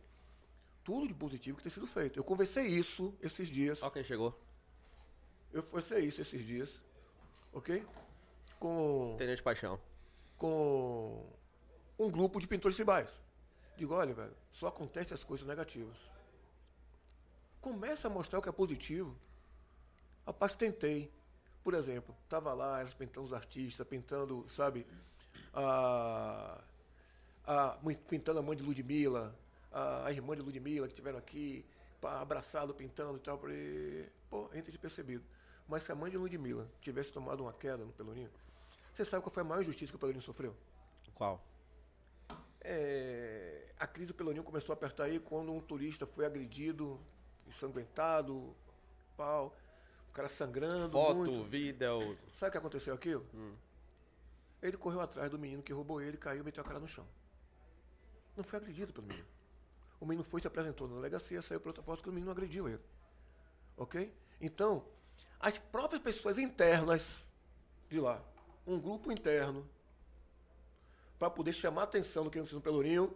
Tudo 0.83 1.07
de 1.07 1.13
positivo 1.13 1.55
que 1.57 1.63
tem 1.63 1.71
sido 1.71 1.87
feito. 1.87 2.19
Eu 2.19 2.23
conversei 2.25 2.67
isso 2.67 3.15
esses 3.21 3.47
dias. 3.47 3.81
Ó 3.81 3.89
quem 3.89 4.03
chegou. 4.03 4.37
Eu 5.53 5.63
conversei 5.63 6.05
isso 6.05 6.19
esses 6.19 6.45
dias. 6.45 6.69
Ok? 7.53 7.85
Com 8.59 9.15
Tenente 9.17 9.41
Paixão. 9.41 9.79
com 10.37 11.25
um 11.97 12.09
grupo 12.11 12.39
de 12.41 12.47
pintores 12.47 12.75
tribais. 12.75 13.09
Digo, 13.75 13.93
olha, 13.93 14.13
velho, 14.13 14.35
só 14.51 14.67
acontece 14.67 15.13
as 15.13 15.23
coisas 15.23 15.47
negativas. 15.47 15.97
Começa 17.59 18.07
a 18.07 18.09
mostrar 18.09 18.39
o 18.39 18.41
que 18.41 18.49
é 18.49 18.51
positivo. 18.51 19.15
Rapaz, 20.25 20.55
tentei. 20.55 21.11
Por 21.63 21.73
exemplo, 21.73 22.15
tava 22.27 22.53
lá, 22.53 22.79
elas 22.79 22.93
pintando 22.93 23.27
os 23.27 23.33
artistas, 23.33 23.87
pintando, 23.87 24.45
sabe, 24.49 24.85
a, 25.53 26.61
a, 27.45 27.77
pintando 28.09 28.39
a 28.39 28.41
mãe 28.41 28.55
de 28.57 28.63
Ludmilla, 28.63 29.33
a, 29.71 30.07
a 30.07 30.11
irmã 30.11 30.35
de 30.35 30.41
Ludmilla 30.41 30.87
que 30.87 30.93
tiveram 30.93 31.17
aqui, 31.17 31.65
pá, 32.01 32.19
abraçado, 32.19 32.73
pintando 32.73 33.17
e 33.17 33.21
tal. 33.21 33.37
Falei, 33.37 34.09
Pô, 34.29 34.49
a 34.51 34.55
gente 34.55 34.71
tinha 34.71 34.81
percebido. 34.81 35.23
Mas 35.67 35.83
se 35.83 35.91
a 35.91 35.95
mãe 35.95 36.09
de 36.09 36.17
Ludmilla 36.17 36.67
tivesse 36.81 37.11
tomado 37.11 37.43
uma 37.43 37.53
queda 37.53 37.85
no 37.85 37.93
Pelourinho, 37.93 38.31
você 38.91 39.05
sabe 39.05 39.23
qual 39.23 39.31
foi 39.31 39.41
a 39.41 39.45
maior 39.45 39.61
injustiça 39.61 39.91
que 39.91 39.95
o 39.95 39.99
Pelourinho 39.99 40.23
sofreu? 40.23 40.55
Qual? 41.13 41.39
É, 42.59 43.62
a 43.79 43.87
crise 43.87 44.07
do 44.07 44.13
Pelourinho 44.13 44.43
começou 44.43 44.73
a 44.73 44.75
apertar 44.75 45.05
aí 45.05 45.19
quando 45.19 45.51
um 45.51 45.59
turista 45.59 46.05
foi 46.05 46.25
agredido, 46.25 46.99
ensanguentado, 47.47 48.55
pau, 49.17 49.55
o 50.09 50.13
cara 50.13 50.29
sangrando 50.29 50.91
Foto, 50.91 51.15
muito. 51.15 51.49
vídeo. 51.49 52.17
Sabe 52.35 52.49
o 52.49 52.51
que 52.51 52.57
aconteceu 52.57 52.93
aquilo? 52.93 53.25
Ele 54.61 54.77
correu 54.77 55.01
atrás 55.01 55.29
do 55.29 55.37
menino 55.37 55.61
que 55.61 55.73
roubou 55.73 56.01
ele, 56.01 56.17
caiu 56.17 56.41
e 56.41 56.43
meteu 56.43 56.63
a 56.63 56.65
cara 56.65 56.79
no 56.79 56.87
chão. 56.87 57.05
Não 58.35 58.43
foi 58.43 58.59
agredido 58.59 58.93
pelo 58.93 59.07
menino. 59.07 59.27
O 59.99 60.05
menino 60.05 60.23
foi, 60.23 60.41
se 60.41 60.47
apresentou 60.47 60.87
na 60.87 60.95
delegacia, 60.95 61.41
saiu 61.41 61.59
para 61.59 61.69
outra 61.69 61.83
porta 61.83 62.03
que 62.03 62.09
o 62.09 62.13
menino 62.13 62.31
agrediu 62.31 62.67
ele. 62.67 62.81
Ok? 63.77 64.13
Então, 64.39 64.85
as 65.39 65.57
próprias 65.57 66.01
pessoas 66.01 66.37
internas 66.37 67.23
de 67.89 67.99
lá, 67.99 68.23
um 68.65 68.79
grupo 68.79 69.11
interno, 69.11 69.67
para 71.19 71.29
poder 71.29 71.53
chamar 71.53 71.81
a 71.81 71.83
atenção 71.85 72.23
do 72.23 72.29
que 72.29 72.37
aconteceu 72.37 72.57
no 72.57 72.63
Pelourinho, 72.63 73.15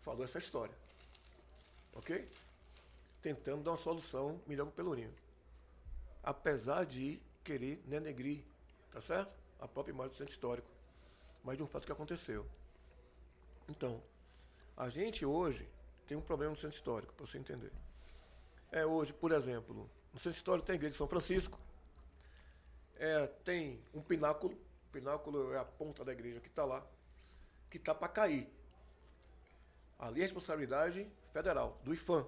falou 0.00 0.24
essa 0.24 0.38
história. 0.38 0.74
Ok? 1.94 2.28
Tentando 3.22 3.62
dar 3.62 3.72
uma 3.72 3.76
solução 3.76 4.40
melhor 4.46 4.64
para 4.66 4.72
o 4.72 4.76
Pelourinho. 4.76 5.14
Apesar 6.22 6.84
de 6.84 7.20
querer 7.44 7.76
denegrir, 7.86 8.42
tá 8.90 9.00
certo? 9.00 9.32
A 9.58 9.68
própria 9.68 9.92
imagem 9.92 10.12
do 10.12 10.18
centro 10.18 10.32
histórico. 10.32 10.68
Mas 11.44 11.56
de 11.56 11.62
um 11.62 11.66
fato 11.66 11.86
que 11.86 11.92
aconteceu. 11.92 12.46
Então, 13.68 14.02
a 14.76 14.88
gente 14.88 15.24
hoje 15.24 15.68
tem 16.06 16.16
um 16.16 16.22
problema 16.22 16.52
no 16.52 16.58
centro 16.58 16.76
histórico, 16.76 17.14
para 17.14 17.26
você 17.26 17.38
entender. 17.38 17.72
É 18.72 18.84
hoje, 18.84 19.12
por 19.12 19.32
exemplo, 19.32 19.88
no 20.12 20.18
centro 20.18 20.36
histórico 20.36 20.66
tem 20.66 20.74
a 20.74 20.76
igreja 20.76 20.92
de 20.92 20.98
São 20.98 21.06
Francisco, 21.06 21.58
é, 22.96 23.26
tem 23.44 23.82
um 23.94 24.02
pináculo, 24.02 24.54
o 24.54 24.92
pináculo 24.92 25.52
é 25.54 25.58
a 25.58 25.64
ponta 25.64 26.04
da 26.04 26.12
igreja 26.12 26.40
que 26.40 26.48
está 26.48 26.64
lá, 26.64 26.86
que 27.70 27.78
está 27.78 27.94
para 27.94 28.08
cair. 28.08 28.46
Ali 30.00 30.20
é 30.20 30.22
responsabilidade 30.22 31.06
federal, 31.32 31.78
do 31.84 31.92
IFAM. 31.92 32.26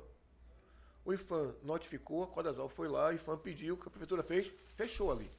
O 1.05 1.13
IFAM 1.13 1.55
notificou, 1.63 2.23
a 2.23 2.27
Codasal 2.27 2.69
foi 2.69 2.87
lá, 2.87 3.09
o 3.09 3.13
IFAM 3.13 3.39
pediu, 3.39 3.75
o 3.75 3.77
que 3.79 3.89
a 3.89 3.91
prefeitura 3.91 4.23
fez, 4.23 4.53
fechou 4.77 5.11
ali. 5.11 5.31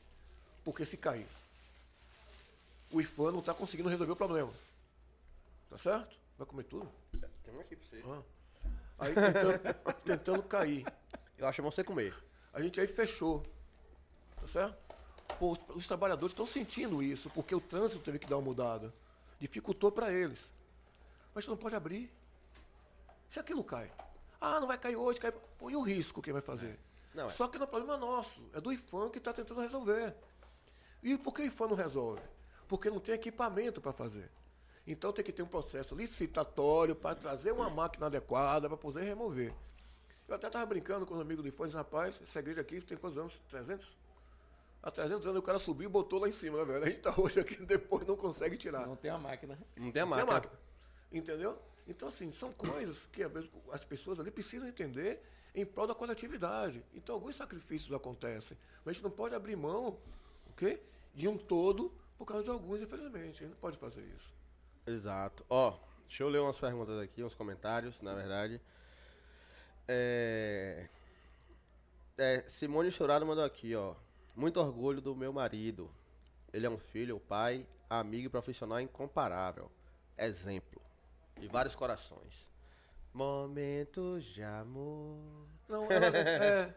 Porque 0.65 0.83
se 0.83 0.97
cair, 0.97 1.27
o 2.91 2.99
IFAM 2.99 3.31
não 3.31 3.39
está 3.39 3.53
conseguindo 3.53 3.87
resolver 3.87 4.11
o 4.11 4.15
problema. 4.15 4.51
Tá 5.69 5.77
certo? 5.77 6.15
Vai 6.37 6.47
comer 6.47 6.63
tudo? 6.63 6.89
Tem 7.43 7.55
um 7.55 7.59
aqui 7.59 7.75
pra 7.75 7.87
você. 7.87 8.03
Ah. 8.05 8.21
Aí 8.99 9.13
tentando, 9.13 9.95
tentando 10.03 10.43
cair. 10.43 10.85
Eu 11.37 11.47
acho 11.47 11.61
bom 11.61 11.69
você 11.71 11.83
comer. 11.83 12.15
A 12.51 12.61
gente 12.61 12.79
aí 12.79 12.87
fechou. 12.87 13.43
Tá 14.39 14.47
certo? 14.47 14.77
Pô, 15.39 15.51
os, 15.51 15.59
os 15.75 15.87
trabalhadores 15.87 16.31
estão 16.31 16.45
sentindo 16.45 17.01
isso, 17.01 17.29
porque 17.29 17.53
o 17.53 17.61
trânsito 17.61 18.03
teve 18.03 18.19
que 18.19 18.27
dar 18.27 18.37
uma 18.37 18.43
mudada. 18.43 18.93
Dificultou 19.39 19.91
para 19.91 20.11
eles. 20.11 20.39
Mas 21.33 21.45
você 21.45 21.51
não 21.51 21.57
pode 21.57 21.75
abrir. 21.75 22.11
Se 23.33 23.39
aquilo 23.39 23.63
cai. 23.63 23.91
Ah, 24.39 24.59
não 24.59 24.67
vai 24.67 24.77
cair 24.77 24.95
hoje, 24.95 25.19
cai. 25.19 25.31
Pô, 25.57 25.67
e 25.67 25.75
o 25.75 25.81
risco 25.81 26.21
que 26.21 26.31
vai 26.31 26.39
fazer? 26.39 26.79
Não, 27.15 27.25
é. 27.25 27.29
Só 27.31 27.47
que 27.47 27.57
não 27.57 27.63
é 27.63 27.67
problema 27.67 27.97
nosso. 27.97 28.39
É 28.53 28.61
do 28.61 28.71
IFAM 28.71 29.09
que 29.09 29.17
está 29.17 29.33
tentando 29.33 29.59
resolver. 29.59 30.13
E 31.01 31.17
por 31.17 31.33
que 31.33 31.41
o 31.41 31.45
IFAM 31.45 31.69
não 31.69 31.75
resolve? 31.75 32.21
Porque 32.67 32.91
não 32.91 32.99
tem 32.99 33.15
equipamento 33.15 33.81
para 33.81 33.91
fazer. 33.91 34.29
Então 34.85 35.11
tem 35.11 35.25
que 35.25 35.31
ter 35.33 35.41
um 35.41 35.47
processo 35.47 35.95
licitatório 35.95 36.95
para 36.95 37.15
trazer 37.15 37.51
uma 37.53 37.71
máquina 37.71 38.05
adequada 38.05 38.67
para 38.67 38.77
poder 38.77 39.01
remover. 39.01 39.51
Eu 40.27 40.35
até 40.35 40.45
estava 40.45 40.67
brincando 40.67 41.03
com 41.03 41.15
os 41.15 41.19
amigos 41.19 41.41
do 41.43 41.47
IFAM, 41.49 41.65
disse, 41.65 41.75
rapaz, 41.77 42.19
essa 42.21 42.37
igreja 42.37 42.61
aqui 42.61 42.81
tem 42.81 42.95
quantos 42.99 43.17
anos? 43.17 43.33
300? 43.49 43.97
Há 44.83 44.91
300 44.91 45.25
anos 45.25 45.39
o 45.39 45.41
cara 45.41 45.57
subiu 45.57 45.89
e 45.89 45.91
botou 45.91 46.19
lá 46.19 46.27
em 46.27 46.31
cima, 46.31 46.59
né, 46.59 46.65
velho? 46.65 46.83
A 46.83 46.87
gente 46.87 46.99
tá 46.99 47.11
hoje 47.17 47.39
aqui 47.39 47.55
depois 47.65 48.05
não 48.05 48.15
consegue 48.15 48.57
tirar. 48.57 48.85
Não 48.85 48.95
tem 48.95 49.09
a 49.09 49.17
máquina. 49.17 49.57
Não 49.75 49.89
tem 49.89 49.89
a 49.89 49.91
Tem 49.91 50.01
a 50.03 50.05
máquina. 50.05 50.33
máquina. 50.33 50.53
Entendeu? 51.11 51.57
Então, 51.87 52.07
assim, 52.07 52.31
são 52.31 52.51
coisas 52.53 52.97
que 53.11 53.27
vezes, 53.27 53.49
as 53.71 53.83
pessoas 53.83 54.19
ali 54.19 54.31
precisam 54.31 54.67
entender 54.67 55.21
em 55.53 55.65
prol 55.65 55.85
da 55.85 55.93
coletividade. 55.93 56.83
Então, 56.93 57.15
alguns 57.15 57.35
sacrifícios 57.35 57.93
acontecem. 57.93 58.57
Mas 58.83 58.91
a 58.91 58.93
gente 58.93 59.03
não 59.03 59.11
pode 59.11 59.35
abrir 59.35 59.55
mão 59.55 59.97
ok? 60.49 60.81
de 61.13 61.27
um 61.27 61.37
todo 61.37 61.91
por 62.17 62.25
causa 62.25 62.43
de 62.43 62.49
alguns, 62.49 62.81
infelizmente. 62.81 63.43
A 63.43 63.47
gente 63.47 63.51
não 63.51 63.57
pode 63.57 63.77
fazer 63.77 64.01
isso. 64.01 64.33
Exato. 64.85 65.45
Ó, 65.49 65.77
deixa 66.07 66.23
eu 66.23 66.29
ler 66.29 66.39
umas 66.39 66.59
perguntas 66.59 66.99
aqui, 66.99 67.23
uns 67.23 67.35
comentários, 67.35 68.01
na 68.01 68.13
verdade. 68.13 68.59
É... 69.87 70.87
é, 72.17 72.43
Simone 72.47 72.91
Chorado 72.91 73.25
mandou 73.25 73.43
aqui, 73.43 73.75
ó. 73.75 73.95
Muito 74.35 74.59
orgulho 74.59 75.01
do 75.01 75.15
meu 75.15 75.31
marido. 75.31 75.91
Ele 76.51 76.65
é 76.65 76.69
um 76.69 76.77
filho, 76.77 77.19
pai, 77.19 77.67
amigo 77.89 78.27
e 78.27 78.29
profissional 78.29 78.79
incomparável. 78.79 79.71
Exemplo. 80.17 80.81
E 81.41 81.47
vários 81.47 81.75
corações. 81.75 82.51
Momentos 83.13 84.23
de 84.25 84.41
amor. 84.43 85.19
Não, 85.67 85.91
ela 85.91 86.07
é, 86.07 86.73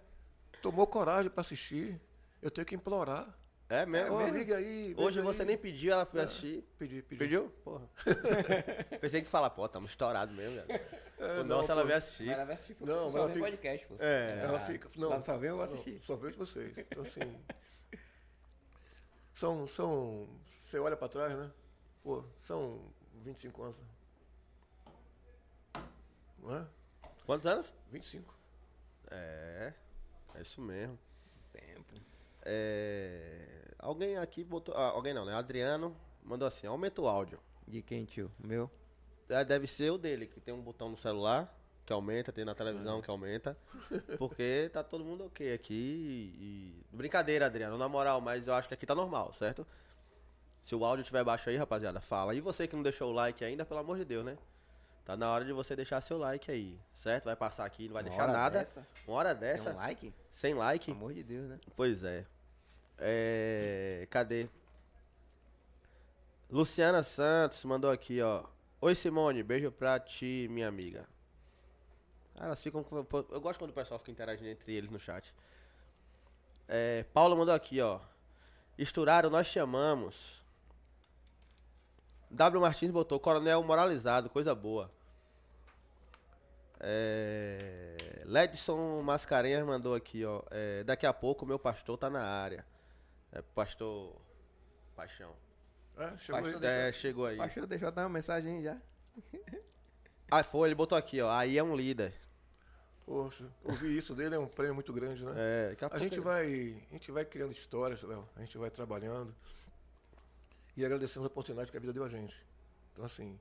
tomou 0.61 0.87
coragem 0.87 1.31
para 1.31 1.41
assistir. 1.41 2.01
Eu 2.43 2.51
tenho 2.51 2.67
que 2.67 2.75
implorar. 2.75 3.35
É 3.69 3.85
mesmo? 3.85 4.21
Liga 4.29 4.57
aí. 4.59 4.95
Hoje 4.97 5.21
você 5.21 5.43
aí. 5.43 5.49
nem 5.49 5.59
pediu, 5.59 5.93
ela 5.93 6.07
foi 6.07 6.21
assistir. 6.21 6.63
Pedi, 6.79 7.03
pedi. 7.03 7.19
Pediu? 7.19 7.51
Porra. 7.65 7.89
Pensei 9.01 9.23
que 9.23 9.29
falar, 9.29 9.51
pô, 9.51 9.69
tamo 9.69 9.87
estourado 9.87 10.33
mesmo, 10.33 10.55
velho. 10.55 10.81
É, 11.19 11.33
o 11.41 11.45
não, 11.45 11.57
nosso 11.57 11.73
ela 11.73 11.81
pô. 11.81 11.87
veio 11.89 11.99
assistir. 11.99 12.27
Mas 12.27 12.35
ela 12.37 12.45
vai 12.45 12.55
assistir. 12.55 12.77
Não, 12.81 13.05
mas 13.05 13.13
só 13.13 13.19
ela 13.19 13.29
fica- 13.29 13.41
podcast, 13.41 13.87
pô. 13.87 13.95
É. 13.99 14.41
Ela 14.45 14.61
fica. 14.61 14.89
Não, 14.97 15.09
Lá 15.09 15.17
no 15.17 15.23
Salve 15.25 15.47
eu 15.47 15.57
vou 15.57 15.67
não, 15.67 15.73
assistir. 15.73 16.01
Só 16.05 16.15
vejo 16.15 16.37
vocês. 16.39 16.79
Então, 16.79 17.03
assim. 17.03 17.41
são. 19.35 19.67
são 19.67 20.29
você 20.69 20.79
olha 20.79 20.97
pra 20.97 21.09
trás, 21.09 21.37
né? 21.37 21.51
Pô, 22.05 22.25
são 22.43 22.81
25 23.25 23.63
anos. 23.63 23.77
Não 26.47 26.57
é? 26.57 26.67
Quantos 27.27 27.47
anos? 27.47 27.75
25. 27.91 28.33
É, 29.11 29.73
é 30.35 30.41
isso 30.43 30.61
mesmo. 30.61 30.99
Tempo. 31.53 31.95
É, 32.43 33.75
alguém 33.79 34.17
aqui 34.17 34.45
botou. 34.45 34.75
ah, 34.77 34.91
alguém 34.91 35.13
não, 35.13 35.25
né? 35.25 35.35
Adriano 35.35 35.97
mandou 36.23 36.47
assim: 36.47 36.67
aumenta 36.67 37.03
o 37.03 37.09
áudio. 37.09 37.39
De 37.67 37.83
quem, 37.83 38.05
tio? 38.05 38.31
Meu? 38.39 38.71
Ah, 39.29 39.43
Deve 39.43 39.67
ser 39.67 39.91
o 39.91 39.99
dele, 39.99 40.27
que 40.27 40.41
tem 40.41 40.55
um 40.55 40.63
botão 40.63 40.89
no 40.89 40.97
celular 40.97 41.53
que 41.85 41.93
aumenta, 41.93 42.33
tem 42.33 42.45
na 42.45 42.55
televisão 42.55 43.01
que 43.03 43.11
aumenta. 43.11 43.57
Porque 44.19 44.71
tá 44.73 44.83
todo 44.85 45.05
mundo 45.05 45.25
ok 45.27 45.53
aqui. 45.53 45.75
E, 45.75 46.81
e- 46.93 46.97
Brincadeira, 46.97 47.47
Adriano, 47.47 47.77
na 47.77 47.89
moral, 47.89 48.21
mas 48.21 48.47
eu 48.47 48.55
acho 48.55 48.69
que 48.69 48.75
aqui 48.75 48.87
tá 48.87 48.95
normal, 48.95 49.33
certo? 49.35 49.67
Se 50.65 50.75
o 50.75 50.85
áudio 50.85 51.03
estiver 51.03 51.23
baixo 51.25 51.49
aí, 51.49 51.57
rapaziada, 51.57 52.01
fala. 52.01 52.35
E 52.35 52.41
você 52.41 52.67
que 52.69 52.75
não 52.77 52.83
deixou 52.83 53.11
o 53.11 53.15
like 53.15 53.45
ainda, 53.45 53.65
pelo 53.65 53.81
amor 53.81 53.99
de 53.99 54.05
Deus, 54.05 54.25
né? 54.25 54.37
Tá 55.07 55.17
na 55.17 55.31
hora 55.31 55.45
de 55.45 55.53
você 55.53 55.77
deixar 55.77 56.01
seu 56.01 56.19
like 56.19 56.51
aí, 56.51 56.77
certo? 56.93 57.27
Vai 57.27 57.37
passar 57.37 57.65
aqui, 57.65 57.87
não 57.87 57.95
vai 57.95 58.03
Uma 58.03 58.09
deixar 58.11 58.27
nada. 58.27 58.59
dessa? 58.59 58.85
Uma 59.07 59.17
hora 59.17 59.35
dessa, 59.37 59.71
um 59.71 59.77
like? 59.77 60.13
sem 60.33 60.53
like. 60.53 60.87
Pelo 60.87 60.97
amor 60.97 61.15
de 61.15 61.23
Deus, 61.23 61.49
né? 61.49 61.61
Pois 61.77 62.03
é. 62.03 62.27
É. 62.99 64.09
Cadê? 64.11 64.49
Luciana 66.51 67.05
Santos 67.05 67.65
mandou 67.65 67.89
aqui, 67.89 68.21
ó. 68.21 68.43
Oi, 68.81 68.97
Simone, 68.97 69.45
beijo 69.45 69.71
pra 69.71 70.01
ti, 70.01 70.49
minha 70.51 70.67
amiga. 70.67 71.07
Ah, 72.35 72.47
elas 72.47 72.61
ficam. 72.61 72.85
Eu 73.31 73.41
gosto 73.41 73.61
quando 73.61 73.71
o 73.71 73.75
pessoal 73.75 74.01
fica 74.01 74.11
interagindo 74.11 74.51
entre 74.51 74.75
eles 74.75 74.91
no 74.91 74.99
chat. 74.99 75.33
É, 76.67 77.05
Paula 77.15 77.37
mandou 77.37 77.55
aqui, 77.55 77.81
ó. 77.81 78.01
Esturaram, 78.77 79.31
nós 79.31 79.47
chamamos. 79.47 80.43
W 82.29 82.61
Martins 82.61 82.91
botou 82.91 83.21
Coronel 83.21 83.63
Moralizado, 83.63 84.29
coisa 84.29 84.53
boa. 84.53 84.91
É, 86.81 87.97
Ledson 88.25 89.03
Mascarenhas 89.03 89.65
mandou 89.65 89.95
aqui, 89.95 90.25
ó. 90.25 90.43
é, 90.51 90.85
daqui 90.85 91.07
a 91.07 91.13
pouco 91.13 91.45
o 91.45 91.49
meu 91.49 91.59
pastor 91.59 91.97
tá 91.99 92.11
na 92.11 92.23
área. 92.23 92.65
É, 93.33 93.43
pastor 93.43 94.15
Paixão. 94.95 95.35
É, 95.97 96.17
chegou 96.19 96.43
Pastor 96.43 96.65
aí. 96.65 96.89
É, 96.89 96.93
chegou 96.93 97.27
aí. 97.27 97.35
O 97.37 97.39
pastor 97.39 97.67
deixou 97.67 97.91
dar 97.91 98.03
uma 98.03 98.09
mensagem 98.11 98.59
aí 98.59 98.63
já. 98.65 98.77
Ah, 100.31 100.45
foi, 100.45 100.69
ele 100.69 100.75
botou 100.75 100.97
aqui, 100.99 101.21
ó. 101.21 101.31
Aí 101.31 101.57
é 101.57 101.63
um 101.63 101.75
líder. 101.75 102.13
Poxa, 103.07 103.47
ouvir 103.65 103.97
isso 103.97 104.15
dele 104.15 104.35
é 104.35 104.39
um 104.39 104.49
prêmio 104.49 104.75
muito 104.75 104.93
grande, 104.93 105.25
né? 105.25 105.33
É, 105.37 105.69
daqui 105.71 105.85
a 105.85 105.87
A 105.87 105.91
pouco 105.91 106.05
gente 106.05 106.15
ele- 106.15 106.21
vai, 106.23 106.45
a 106.91 106.93
gente 106.93 107.13
vai 107.13 107.25
criando 107.25 107.53
histórias, 107.53 108.03
Léo. 108.03 108.29
A 108.37 108.41
gente 108.41 108.59
vai 108.59 108.69
trabalhando 108.71 109.35
e 110.77 110.85
agradecendo 110.85 111.21
as 111.25 111.31
oportunidades 111.31 111.71
que 111.71 111.77
a 111.77 111.81
vida 111.81 111.93
deu 111.93 112.05
a 112.05 112.09
gente. 112.09 112.37
Então, 112.93 113.05
assim, 113.05 113.39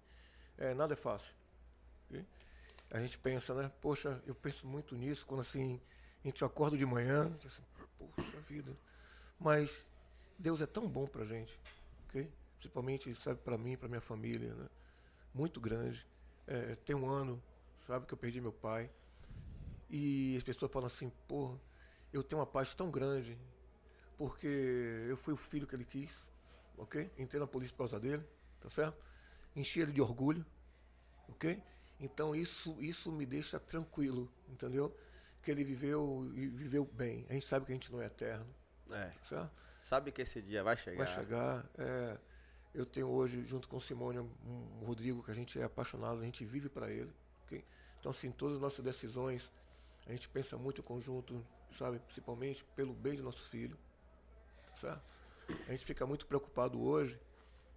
é, 0.57 0.73
nada 0.75 0.93
é 0.93 0.95
fácil. 0.95 1.33
ok? 2.09 2.23
A 2.91 2.99
gente 2.99 3.17
pensa, 3.17 3.53
né? 3.53 3.71
Poxa, 3.81 4.21
eu 4.25 4.35
penso 4.35 4.65
muito 4.67 4.95
nisso 4.95 5.25
quando, 5.25 5.41
assim, 5.41 5.81
a 6.23 6.27
gente 6.27 6.43
acorda 6.43 6.77
de 6.77 6.85
manhã, 6.85 7.35
assim, 7.45 7.63
poxa 7.97 8.39
vida. 8.41 8.75
Mas 9.39 9.85
Deus 10.37 10.61
é 10.61 10.65
tão 10.65 10.87
bom 10.87 11.07
pra 11.07 11.25
gente, 11.25 11.59
ok? 12.07 12.31
Principalmente, 12.57 13.13
sabe, 13.15 13.39
pra 13.41 13.57
mim, 13.57 13.75
pra 13.75 13.87
minha 13.87 14.01
família, 14.01 14.53
né? 14.53 14.69
Muito 15.33 15.59
grande. 15.59 16.05
É, 16.47 16.75
tem 16.75 16.95
um 16.95 17.09
ano, 17.09 17.41
sabe, 17.85 18.05
que 18.05 18.13
eu 18.13 18.17
perdi 18.17 18.39
meu 18.39 18.53
pai. 18.53 18.89
E 19.89 20.35
as 20.37 20.43
pessoas 20.43 20.71
falam 20.71 20.87
assim, 20.87 21.11
porra, 21.27 21.59
eu 22.13 22.23
tenho 22.23 22.39
uma 22.39 22.47
paz 22.47 22.73
tão 22.73 22.89
grande, 22.89 23.37
porque 24.17 24.47
eu 25.09 25.17
fui 25.17 25.33
o 25.33 25.37
filho 25.37 25.67
que 25.67 25.75
ele 25.75 25.85
quis, 25.85 26.11
ok? 26.77 27.11
Entrei 27.17 27.39
na 27.39 27.47
polícia 27.47 27.73
por 27.75 27.89
causa 27.89 27.99
dele, 27.99 28.23
tá 28.61 28.69
certo? 28.69 28.97
Enchi 29.55 29.79
ele 29.79 29.91
de 29.91 30.01
orgulho, 30.01 30.45
ok? 31.27 31.61
Então 31.99 32.35
isso, 32.35 32.75
isso 32.81 33.11
me 33.11 33.25
deixa 33.25 33.59
tranquilo, 33.59 34.29
entendeu? 34.49 34.95
Que 35.41 35.51
ele 35.51 35.63
viveu 35.63 36.29
e 36.35 36.47
viveu 36.47 36.85
bem. 36.85 37.25
A 37.29 37.33
gente 37.33 37.45
sabe 37.45 37.65
que 37.65 37.71
a 37.71 37.75
gente 37.75 37.91
não 37.91 38.01
é 38.01 38.05
eterno, 38.07 38.45
É, 38.91 39.11
certo? 39.23 39.49
sabe 39.81 40.11
que 40.11 40.21
esse 40.21 40.41
dia 40.41 40.63
vai 40.63 40.75
chegar. 40.75 41.05
Vai 41.05 41.07
chegar. 41.15 41.69
é, 41.77 42.17
eu 42.73 42.85
tenho 42.85 43.07
hoje, 43.07 43.43
junto 43.45 43.69
com 43.69 43.77
o 43.77 43.81
Simone, 43.81 44.19
um, 44.19 44.83
Rodrigo, 44.85 45.23
que 45.23 45.31
a 45.31 45.33
gente 45.33 45.57
é 45.59 45.63
apaixonado, 45.63 46.19
a 46.19 46.25
gente 46.25 46.43
vive 46.43 46.67
para 46.67 46.91
ele. 46.91 47.13
ok? 47.45 47.63
Então, 47.99 48.11
assim, 48.11 48.31
todas 48.31 48.55
as 48.57 48.61
nossas 48.61 48.83
decisões, 48.83 49.49
a 50.05 50.11
gente 50.11 50.27
pensa 50.27 50.57
muito 50.57 50.81
em 50.81 50.83
conjunto, 50.83 51.41
sabe? 51.77 51.99
Principalmente 51.99 52.65
pelo 52.75 52.93
bem 52.93 53.15
do 53.15 53.23
nosso 53.23 53.41
filho. 53.49 53.77
Certo? 54.75 55.01
A 55.67 55.71
gente 55.71 55.85
fica 55.85 56.05
muito 56.05 56.25
preocupado 56.25 56.81
hoje, 56.81 57.17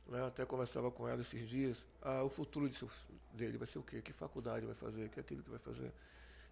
né? 0.09 0.24
até 0.26 0.44
conversava 0.44 0.90
com 0.90 1.06
ela 1.06 1.20
esses 1.20 1.48
dias, 1.48 1.85
ah, 2.02 2.22
o 2.24 2.28
futuro 2.30 2.68
de 2.68 2.76
seu- 2.76 2.90
dele 3.32 3.59
vai 3.59 3.66
ser 3.68 3.78
o 3.78 3.82
quê? 3.82 4.01
Que 4.02 4.12
faculdade 4.12 4.66
vai 4.66 4.74
fazer? 4.74 5.09
Que 5.10 5.20
aquilo 5.20 5.43
que 5.43 5.51
vai 5.51 5.59
fazer? 5.59 5.93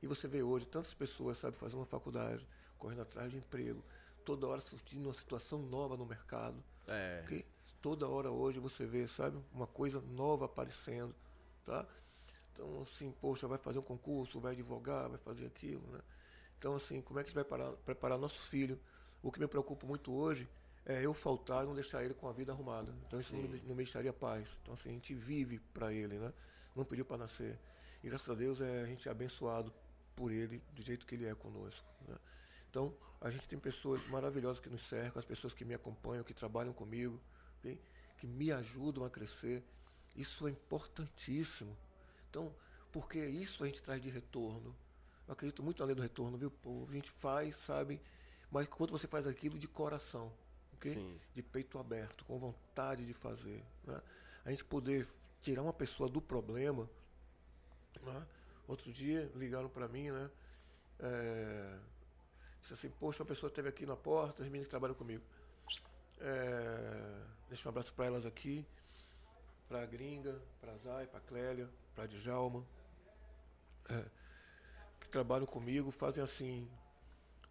E 0.02 0.06
você 0.06 0.28
vê 0.28 0.42
hoje 0.42 0.66
tantas 0.66 0.92
pessoas, 0.94 1.38
sabe, 1.38 1.56
fazendo 1.56 1.78
uma 1.78 1.86
faculdade, 1.86 2.46
correndo 2.78 3.02
atrás 3.02 3.30
de 3.30 3.38
emprego, 3.38 3.82
toda 4.24 4.46
hora 4.46 4.60
surgindo 4.60 5.06
uma 5.06 5.14
situação 5.14 5.58
nova 5.62 5.96
no 5.96 6.04
mercado. 6.04 6.62
É. 6.86 7.22
Toda 7.80 8.06
hora 8.08 8.30
hoje 8.30 8.58
você 8.58 8.84
vê, 8.84 9.06
sabe, 9.08 9.38
uma 9.52 9.66
coisa 9.66 10.00
nova 10.00 10.44
aparecendo, 10.44 11.14
tá? 11.64 11.86
Então, 12.52 12.82
assim, 12.82 13.10
poxa, 13.20 13.46
vai 13.46 13.58
fazer 13.58 13.78
um 13.78 13.82
concurso, 13.82 14.40
vai 14.40 14.52
advogar, 14.52 15.08
vai 15.08 15.18
fazer 15.18 15.46
aquilo, 15.46 15.86
né? 15.92 16.00
Então, 16.58 16.74
assim, 16.74 17.00
como 17.00 17.20
é 17.20 17.22
que 17.22 17.28
a 17.28 17.30
gente 17.30 17.34
vai 17.34 17.44
parar- 17.44 17.72
preparar 17.84 18.18
nosso 18.18 18.40
filho? 18.40 18.78
O 19.22 19.30
que 19.30 19.38
me 19.38 19.46
preocupa 19.46 19.86
muito 19.86 20.12
hoje 20.12 20.48
é 20.86 21.04
eu 21.04 21.12
faltar 21.12 21.64
e 21.64 21.66
não 21.66 21.74
deixar 21.74 22.04
ele 22.04 22.14
com 22.14 22.28
a 22.28 22.32
vida 22.32 22.52
arrumada. 22.52 22.94
Então, 23.06 23.18
isso 23.18 23.34
não 23.34 23.42
me, 23.42 23.60
não 23.60 23.70
me 23.70 23.76
deixaria 23.76 24.12
paz. 24.12 24.48
Então, 24.62 24.74
assim, 24.74 24.88
a 24.88 24.92
gente 24.92 25.14
vive 25.14 25.58
para 25.74 25.92
ele, 25.92 26.18
né? 26.18 26.32
Não 26.74 26.84
pediu 26.84 27.04
para 27.04 27.18
nascer. 27.18 27.58
E, 28.02 28.08
graças 28.08 28.28
a 28.30 28.34
Deus, 28.34 28.60
é, 28.60 28.82
a 28.82 28.86
gente 28.86 29.08
é 29.08 29.10
abençoado 29.10 29.72
por 30.14 30.30
ele, 30.30 30.62
do 30.72 30.82
jeito 30.82 31.04
que 31.04 31.14
ele 31.16 31.26
é 31.26 31.34
conosco, 31.34 31.84
né? 32.08 32.16
Então, 32.70 32.94
a 33.20 33.30
gente 33.30 33.48
tem 33.48 33.58
pessoas 33.58 34.06
maravilhosas 34.08 34.60
que 34.60 34.68
nos 34.68 34.86
cercam, 34.86 35.18
as 35.18 35.24
pessoas 35.24 35.52
que 35.52 35.64
me 35.64 35.74
acompanham, 35.74 36.22
que 36.22 36.34
trabalham 36.34 36.72
comigo, 36.72 37.20
ok? 37.58 37.78
que 38.16 38.26
me 38.26 38.52
ajudam 38.52 39.04
a 39.04 39.10
crescer. 39.10 39.64
Isso 40.14 40.46
é 40.46 40.50
importantíssimo. 40.50 41.76
Então, 42.30 42.54
porque 42.90 43.24
isso 43.24 43.62
a 43.62 43.66
gente 43.66 43.82
traz 43.82 44.00
de 44.00 44.08
retorno. 44.08 44.74
Eu 45.26 45.32
acredito 45.32 45.62
muito 45.62 45.82
além 45.82 45.94
do 45.94 46.02
retorno, 46.02 46.38
viu? 46.38 46.50
Pô, 46.50 46.86
a 46.88 46.92
gente 46.92 47.10
faz, 47.10 47.56
sabe? 47.56 48.00
Mas 48.50 48.66
quando 48.68 48.90
você 48.90 49.06
faz 49.06 49.26
aquilo 49.26 49.58
de 49.58 49.68
coração, 49.68 50.32
ok? 50.76 50.92
Sim. 50.92 51.20
De 51.34 51.42
peito 51.42 51.78
aberto, 51.78 52.24
com 52.24 52.38
vontade 52.38 53.04
de 53.04 53.12
fazer. 53.12 53.62
Né? 53.84 54.00
A 54.44 54.50
gente 54.50 54.64
poder 54.64 55.08
tirar 55.42 55.62
uma 55.62 55.72
pessoa 55.72 56.08
do 56.08 56.20
problema. 56.20 56.88
né? 58.02 58.26
Outro 58.68 58.92
dia 58.92 59.30
ligaram 59.34 59.68
para 59.68 59.88
mim, 59.88 60.10
né? 60.10 60.30
É, 60.98 61.78
disse 62.60 62.74
assim, 62.74 62.90
poxa, 62.90 63.22
uma 63.22 63.28
pessoa 63.28 63.48
esteve 63.48 63.68
aqui 63.68 63.86
na 63.86 63.96
porta, 63.96 64.42
as 64.42 64.48
meninas 64.48 64.66
que 64.66 64.70
trabalham 64.70 64.94
comigo. 64.94 65.22
É, 66.18 67.22
deixa 67.48 67.68
um 67.68 67.70
abraço 67.70 67.92
para 67.92 68.06
elas 68.06 68.24
aqui, 68.24 68.66
para 69.68 69.82
a 69.82 69.86
Gringa, 69.86 70.40
para 70.60 70.72
a 70.72 70.76
Zay, 70.78 71.06
para 71.06 71.18
a 71.18 71.22
Clélia, 71.22 71.68
para 71.94 72.04
a 72.04 72.06
Djalma, 72.06 72.66
é, 73.88 74.04
que 75.00 75.08
trabalham 75.08 75.46
comigo, 75.46 75.90
fazem 75.90 76.22
assim 76.22 76.68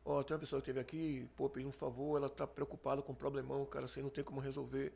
Ó, 0.05 0.21
tem 0.21 0.35
uma 0.35 0.39
pessoa 0.39 0.61
que 0.61 0.69
esteve 0.69 0.79
aqui, 0.79 1.27
pô, 1.35 1.49
pediu 1.49 1.67
um 1.67 1.71
favor, 1.71 2.15
ela 2.15 2.29
tá 2.29 2.45
preocupada 2.45 3.01
com 3.01 3.11
um 3.11 3.15
problemão, 3.15 3.65
cara, 3.65 3.85
assim, 3.85 4.03
não 4.03 4.09
tem 4.11 4.23
como 4.23 4.39
resolver. 4.39 4.93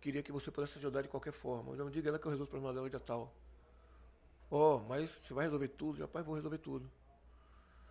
Queria 0.00 0.22
que 0.22 0.30
você 0.30 0.52
pudesse 0.52 0.78
ajudar 0.78 1.02
de 1.02 1.08
qualquer 1.08 1.32
forma. 1.32 1.72
Eu 1.72 1.78
não 1.84 1.90
diga 1.90 2.08
ela 2.08 2.18
que 2.18 2.26
eu 2.26 2.30
resolvo 2.30 2.48
o 2.48 2.50
problema 2.52 2.72
dela 2.72 2.88
dia 2.88 3.00
tal. 3.00 3.34
Ó, 4.48 4.78
mas 4.88 5.10
você 5.10 5.34
vai 5.34 5.44
resolver 5.46 5.68
tudo? 5.68 6.00
Rapaz, 6.00 6.24
vou 6.24 6.36
resolver 6.36 6.58
tudo. 6.58 6.88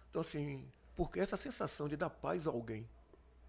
Então, 0.09 0.21
assim, 0.21 0.65
porque 0.95 1.19
essa 1.19 1.35
sensação 1.35 1.89
de 1.89 1.97
dar 1.97 2.09
paz 2.09 2.47
a 2.47 2.51
alguém, 2.51 2.87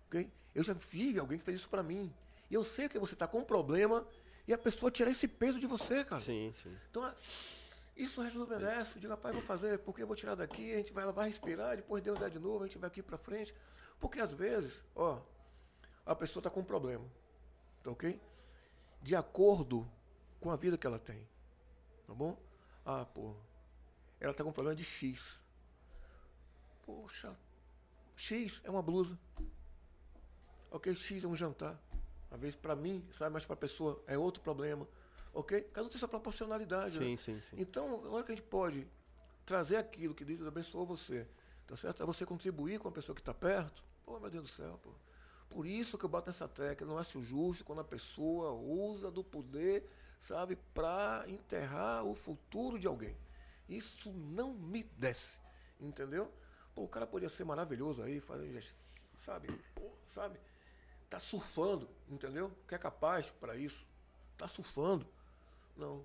ok? 0.09 0.29
Eu 0.53 0.65
já 0.65 0.73
vi 0.73 1.17
alguém 1.17 1.39
que 1.39 1.45
fez 1.45 1.61
isso 1.61 1.69
pra 1.69 1.85
mim. 1.85 2.13
E 2.51 2.55
eu 2.55 2.65
sei 2.65 2.89
que 2.89 2.99
você 2.99 3.15
tá 3.15 3.29
com 3.29 3.39
um 3.39 3.45
problema 3.45 4.05
e 4.49 4.53
a 4.53 4.59
pessoa 4.59 4.91
tirar 4.91 5.11
esse 5.13 5.29
peso 5.29 5.61
de 5.61 5.67
você, 5.67 6.05
cara. 6.05 6.21
Sim, 6.23 6.53
sim. 6.61 6.77
Então, 6.91 7.05
a- 7.05 7.15
isso 7.97 8.21
rejuvenesce. 8.21 8.99
Diga, 8.99 9.15
rapaz, 9.15 9.35
vou 9.35 9.45
fazer, 9.45 9.79
porque 9.79 10.03
eu 10.03 10.07
vou 10.07 10.15
tirar 10.15 10.35
daqui, 10.35 10.73
a 10.73 10.77
gente 10.77 10.93
vai, 10.93 11.05
ela 11.05 11.13
vai 11.13 11.29
respirar, 11.29 11.77
depois 11.77 12.03
Deus 12.03 12.19
dá 12.19 12.29
de 12.29 12.39
novo, 12.39 12.65
a 12.65 12.67
gente 12.67 12.79
vai 12.79 12.89
aqui 12.89 13.03
pra 13.03 13.17
frente. 13.17 13.55
Porque 13.99 14.21
às 14.21 14.33
vezes, 14.33 14.85
ó, 14.95 15.21
a 16.05 16.15
pessoa 16.15 16.43
tá 16.43 16.51
com 16.51 16.61
um 16.61 16.65
problema, 16.65 17.05
tá 17.83 17.91
ok? 17.91 18.21
De 19.01 19.17
acordo 19.17 19.91
com 20.41 20.51
a 20.51 20.57
vida 20.57 20.77
que 20.77 20.87
ela 20.87 20.99
tem, 20.99 21.27
tá 22.07 22.13
bom? 22.13 22.39
Ah, 22.85 23.05
pô, 23.07 23.35
ela 24.21 24.35
tá 24.35 24.45
com 24.45 24.51
um 24.51 24.53
problema 24.53 24.77
de 24.77 24.85
X. 24.85 25.41
Poxa, 26.85 27.35
X 28.15 28.61
é 28.65 28.71
uma 28.71 28.83
blusa. 28.83 29.19
Ok, 30.71 30.95
X 30.95 31.25
é 31.25 31.27
um 31.27 31.35
jantar. 31.35 31.81
Às 32.31 32.41
vezes 32.41 32.57
pra 32.57 32.77
mim, 32.77 33.09
sabe, 33.13 33.33
mas 33.33 33.47
pra 33.47 33.57
pessoa 33.57 34.03
é 34.07 34.19
outro 34.19 34.43
problema. 34.43 34.87
Ok? 35.39 35.61
Cada 35.73 35.87
um 35.87 35.91
tem 35.91 35.99
sua 35.99 36.09
proporcionalidade. 36.09 36.99
né? 36.99 37.05
Sim, 37.07 37.17
sim, 37.19 37.41
sim. 37.41 37.57
Então, 37.61 37.95
agora 38.07 38.25
que 38.25 38.33
a 38.33 38.35
gente 38.35 38.47
pode 38.47 38.87
trazer 39.45 39.77
aquilo 39.77 40.15
que 40.15 40.25
Deus 40.25 40.41
abençoou 40.47 40.87
você, 40.87 41.27
tá 41.67 41.77
certo? 41.77 42.03
É 42.03 42.07
você 42.07 42.25
contribuir 42.25 42.79
com 42.81 42.89
a 42.89 42.93
pessoa 42.93 43.15
que 43.15 43.21
está 43.21 43.35
perto. 43.35 43.85
Pô, 44.05 44.19
meu 44.19 44.31
Deus 44.31 44.45
do 44.45 44.49
céu, 44.51 44.81
pô. 44.83 44.91
Por 45.51 45.67
isso 45.67 45.99
que 45.99 46.05
eu 46.05 46.09
boto 46.09 46.31
nessa 46.31 46.49
tecla, 46.49 46.87
não 46.87 46.97
acho 46.99 47.23
justo 47.23 47.65
quando 47.65 47.81
a 47.81 47.85
pessoa 47.85 48.53
usa 48.53 49.11
do 49.11 49.23
poder, 49.23 49.87
sabe, 50.19 50.57
para 50.73 51.25
enterrar 51.29 52.05
o 52.05 52.15
futuro 52.15 52.79
de 52.79 52.87
alguém. 52.87 53.15
Isso 53.69 54.11
não 54.13 54.55
me 54.55 54.85
desce, 54.85 55.39
entendeu? 55.79 56.33
Pô, 56.75 56.85
o 56.85 56.89
cara 56.89 57.07
podia 57.07 57.29
ser 57.29 57.45
maravilhoso 57.45 58.03
aí, 58.03 58.23
gest- 58.53 58.75
sabe, 59.19 59.49
pô, 59.75 59.91
sabe? 60.07 60.39
Tá 61.11 61.19
surfando, 61.21 61.89
entendeu? 62.09 62.51
Que 62.67 62.75
é 62.75 62.79
capaz 62.79 63.31
para 63.31 63.55
isso. 63.57 63.87
Tá 64.39 64.49
surfando. 64.49 65.07
Não. 65.77 66.05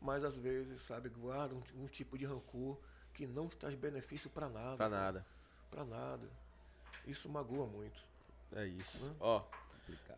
Mas 0.00 0.24
às 0.24 0.36
vezes, 0.36 0.80
sabe, 0.82 1.08
guarda 1.08 1.54
um, 1.54 1.62
um 1.82 1.86
tipo 1.86 2.18
de 2.18 2.24
rancor 2.24 2.78
que 3.12 3.26
não 3.26 3.48
traz 3.48 3.74
benefício 3.74 4.28
para 4.28 4.48
nada. 4.48 4.76
Pra 4.76 4.88
nada. 4.88 5.26
Para 5.70 5.84
nada. 5.84 6.28
Isso 7.06 7.28
magoa 7.28 7.66
muito. 7.66 7.98
É 8.52 8.66
isso. 8.66 9.16
Ó. 9.20 9.42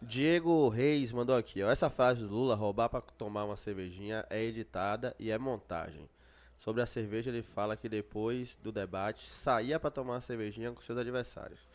Diego 0.01 0.69
Reis 0.69 1.13
mandou 1.13 1.37
aqui, 1.37 1.63
ó. 1.63 1.71
Essa 1.71 1.91
frase 1.91 2.23
do 2.23 2.29
Lula, 2.29 2.55
roubar 2.55 2.89
pra 2.89 3.01
tomar 3.01 3.45
uma 3.45 3.57
cervejinha, 3.57 4.25
é 4.31 4.43
editada 4.43 5.15
e 5.19 5.31
é 5.31 5.39
montagem. 5.39 6.09
Sobre 6.57 6.83
a 6.83 6.87
cerveja, 6.87 7.31
ele 7.31 7.43
fala 7.43 7.77
que 7.77 7.89
depois 7.89 8.57
do 8.57 8.73
debate 8.73 9.29
saía 9.29 9.79
pra 9.79 9.91
tomar 9.91 10.15
uma 10.15 10.21
cervejinha 10.21 10.73
com 10.73 10.81
seus 10.81 10.99
adversários. 10.99 11.69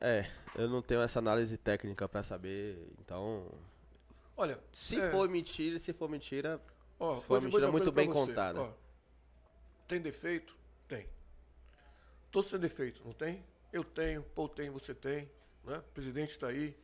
É, 0.00 0.30
eu 0.54 0.68
não 0.68 0.82
tenho 0.82 1.00
essa 1.00 1.18
análise 1.18 1.56
técnica 1.56 2.08
pra 2.08 2.22
saber, 2.22 2.78
então. 3.00 3.46
Olha, 4.36 4.60
Se 4.72 5.00
é, 5.00 5.10
for 5.10 5.28
mentira, 5.28 5.78
se 5.78 5.92
for 5.92 6.08
mentira, 6.08 6.60
ó, 6.98 7.20
foi 7.20 7.38
uma 7.38 7.46
eu 7.46 7.50
vou 7.50 7.60
mentira 7.60 7.66
uma 7.66 7.72
muito 7.72 7.92
bem 7.92 8.10
contada. 8.10 8.60
ó. 8.60 8.72
tem 9.88 10.00
defeito? 10.00 10.54
Tem. 10.86 11.08
Todos 12.30 12.50
têm 12.50 12.58
defeito, 12.60 13.02
não 13.04 13.12
tem? 13.12 13.44
Eu 13.72 13.82
tenho, 13.82 14.22
Paul 14.22 14.48
tem, 14.48 14.68
você 14.70 14.94
tem, 14.94 15.30
né? 15.64 15.78
O 15.78 15.82
presidente 15.94 16.30
está 16.30 16.48
aí, 16.48 16.76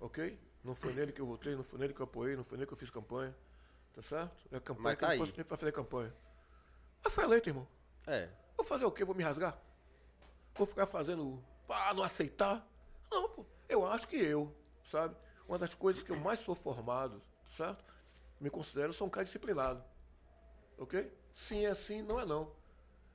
ok? 0.00 0.38
Não 0.62 0.74
foi 0.74 0.92
nele 0.92 1.12
que 1.12 1.20
eu 1.20 1.26
votei, 1.26 1.54
não 1.56 1.64
foi 1.64 1.78
nele 1.78 1.94
que 1.94 2.00
eu 2.00 2.04
apoiei, 2.04 2.36
não 2.36 2.44
foi 2.44 2.58
nele 2.58 2.66
que 2.66 2.74
eu 2.74 2.78
fiz 2.78 2.90
campanha. 2.90 3.34
Tá 3.94 4.02
certo? 4.02 4.36
É 4.52 4.60
campanha 4.60 4.82
Mas 4.84 4.94
que 4.94 5.00
tá 5.00 5.06
eu 5.16 5.22
aí. 5.22 5.32
não 5.36 5.44
posso 5.44 5.60
fazer 5.60 5.72
campanha. 5.72 6.14
Mas 7.02 7.12
foi 7.12 7.24
eleito, 7.24 7.48
irmão. 7.48 7.66
é. 8.06 8.28
Vou 8.56 8.66
fazer 8.66 8.84
o 8.84 8.90
quê? 8.90 9.04
Vou 9.04 9.14
me 9.14 9.22
rasgar? 9.22 9.56
Vou 10.56 10.66
ficar 10.66 10.86
fazendo. 10.88 11.40
Ah, 11.68 11.94
não 11.94 12.02
aceitar? 12.02 12.66
Não, 13.10 13.28
pô. 13.28 13.46
Eu 13.68 13.86
acho 13.86 14.08
que 14.08 14.16
eu, 14.16 14.52
sabe? 14.84 15.14
Uma 15.48 15.58
das 15.58 15.72
coisas 15.72 16.02
que 16.02 16.12
eu 16.12 16.20
mais 16.20 16.40
sou 16.40 16.54
formado, 16.54 17.22
certo? 17.56 17.82
Me 18.38 18.50
considero 18.50 18.92
sou 18.92 19.06
um 19.06 19.10
cara 19.10 19.24
disciplinado. 19.24 19.82
Ok? 20.76 21.10
Sim 21.34 21.64
é 21.64 21.74
sim, 21.74 22.02
não 22.02 22.20
é 22.20 22.26
não. 22.26 22.52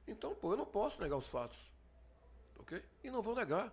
Então, 0.07 0.33
pô, 0.33 0.53
eu 0.53 0.57
não 0.57 0.65
posso 0.65 0.99
negar 0.99 1.15
os 1.15 1.27
fatos. 1.27 1.57
Ok? 2.57 2.83
E 3.03 3.11
não 3.11 3.21
vou 3.21 3.35
negar. 3.35 3.71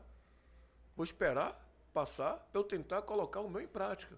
Vou 0.95 1.05
esperar 1.05 1.59
passar 1.95 2.35
para 2.37 2.61
eu 2.61 2.65
tentar 2.65 3.03
colocar 3.03 3.41
o 3.41 3.49
meu 3.49 3.63
em 3.63 3.67
prática. 3.67 4.17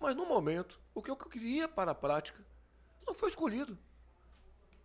Mas 0.00 0.16
no 0.16 0.24
momento, 0.24 0.80
o 0.94 1.02
que 1.02 1.10
eu 1.10 1.16
queria 1.16 1.68
para 1.68 1.90
a 1.90 1.94
prática 1.94 2.42
não 3.06 3.14
foi 3.14 3.28
escolhido. 3.28 3.78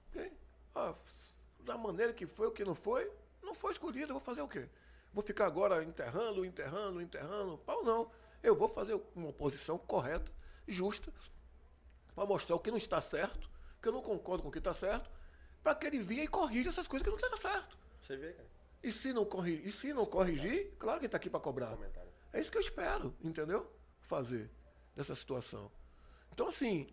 Ok? 0.10 0.34
Ah, 0.76 0.94
da 1.62 1.78
maneira 1.78 2.14
que 2.14 2.28
foi, 2.28 2.48
o 2.48 2.52
que 2.52 2.66
não 2.66 2.76
foi, 2.76 3.10
não 3.42 3.56
foi 3.56 3.72
escolhido. 3.72 4.12
Eu 4.12 4.16
vou 4.16 4.20
fazer 4.20 4.42
o 4.42 4.48
quê? 4.50 4.68
Vou 5.14 5.24
ficar 5.24 5.46
agora 5.46 5.82
enterrando, 5.82 6.44
enterrando, 6.44 7.02
enterrando? 7.02 7.58
Pau 7.60 7.82
não. 7.84 8.12
Eu 8.46 8.56
vou 8.56 8.70
fazer 8.70 9.00
uma 9.16 9.34
posição 9.34 9.78
correta, 9.78 10.32
justa, 10.68 11.12
para 12.14 12.26
mostrar 12.26 12.56
o 12.56 12.60
que 12.60 12.70
não 12.70 12.78
está 12.78 13.02
certo, 13.02 13.50
que 13.82 13.88
eu 13.88 13.92
não 13.92 14.02
concordo 14.02 14.44
com 14.44 14.50
o 14.50 14.52
que 14.52 14.60
está 14.60 14.74
certo, 14.74 15.10
para 15.64 15.74
que 15.76 15.88
ele 15.88 16.00
venha 16.00 16.24
e 16.24 16.28
corrija 16.28 16.70
essas 16.70 16.88
coisas 16.88 17.04
que 17.04 17.10
não 17.10 17.18
estão 17.18 17.38
certo. 17.38 17.78
Você 18.02 18.16
vê, 18.16 18.34
cara? 18.34 18.48
E 18.84 18.92
se 18.92 19.12
não 19.12 19.26
corrigir, 19.26 19.68
e 19.68 19.72
se 19.72 19.94
não 19.94 20.06
corrigir, 20.06 20.76
claro 20.78 21.00
que 21.00 21.06
ele 21.06 21.08
está 21.08 21.18
aqui 21.18 21.30
para 21.30 21.40
cobrar. 21.40 21.76
É 22.32 22.40
isso 22.40 22.52
que 22.52 22.58
eu 22.58 22.62
espero, 22.62 23.16
entendeu? 23.24 23.68
Fazer 24.02 24.50
nessa 24.96 25.16
situação. 25.16 25.72
Então, 26.32 26.48
assim, 26.48 26.88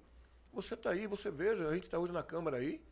você 0.51 0.73
está 0.73 0.91
aí, 0.91 1.07
você 1.07 1.31
veja, 1.31 1.69
a 1.69 1.74
gente 1.74 1.85
está 1.85 1.99
hoje 1.99 2.12
na 2.12 2.23
Câmara 2.23 2.57
aí, 2.57 2.83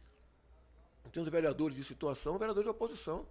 tem 1.11 1.23
os 1.23 1.29
vereadores 1.29 1.75
de 1.75 1.83
situação, 1.83 2.39
vereadores 2.39 2.67
de 2.67 2.71
oposição. 2.71 3.27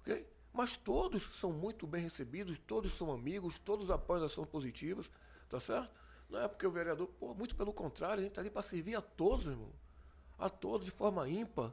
ok? 0.00 0.26
Mas 0.52 0.76
todos 0.76 1.22
são 1.38 1.52
muito 1.52 1.86
bem 1.86 2.02
recebidos, 2.02 2.58
todos 2.66 2.92
são 2.96 3.10
amigos, 3.10 3.58
todos 3.58 3.90
apoiam 3.90 4.24
ações 4.24 4.48
positivas, 4.48 5.10
tá 5.48 5.58
certo? 5.58 5.90
Não 6.28 6.40
é 6.40 6.48
porque 6.48 6.66
o 6.66 6.70
vereador, 6.70 7.08
pô, 7.18 7.34
muito 7.34 7.56
pelo 7.56 7.72
contrário, 7.72 8.20
a 8.20 8.22
gente 8.22 8.32
está 8.32 8.40
ali 8.40 8.50
para 8.50 8.62
servir 8.62 8.94
a 8.94 9.00
todos, 9.00 9.46
irmão. 9.46 9.72
A 10.38 10.50
todos 10.50 10.84
de 10.84 10.90
forma 10.90 11.28
ímpar, 11.28 11.72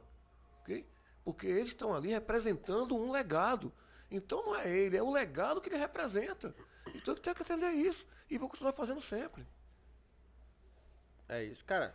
ok? 0.60 0.86
Porque 1.24 1.46
eles 1.46 1.68
estão 1.68 1.94
ali 1.94 2.08
representando 2.08 2.96
um 2.96 3.10
legado. 3.10 3.72
Então 4.10 4.44
não 4.44 4.56
é 4.56 4.68
ele, 4.68 4.96
é 4.96 5.02
o 5.02 5.10
legado 5.10 5.60
que 5.60 5.68
ele 5.68 5.76
representa. 5.76 6.54
Então 6.94 7.14
eu 7.14 7.20
tenho 7.20 7.36
que 7.36 7.42
atender 7.42 7.70
isso. 7.72 8.06
E 8.30 8.38
vou 8.38 8.48
continuar 8.48 8.72
fazendo 8.72 9.00
sempre. 9.00 9.46
É 11.28 11.44
isso. 11.44 11.64
Cara, 11.64 11.94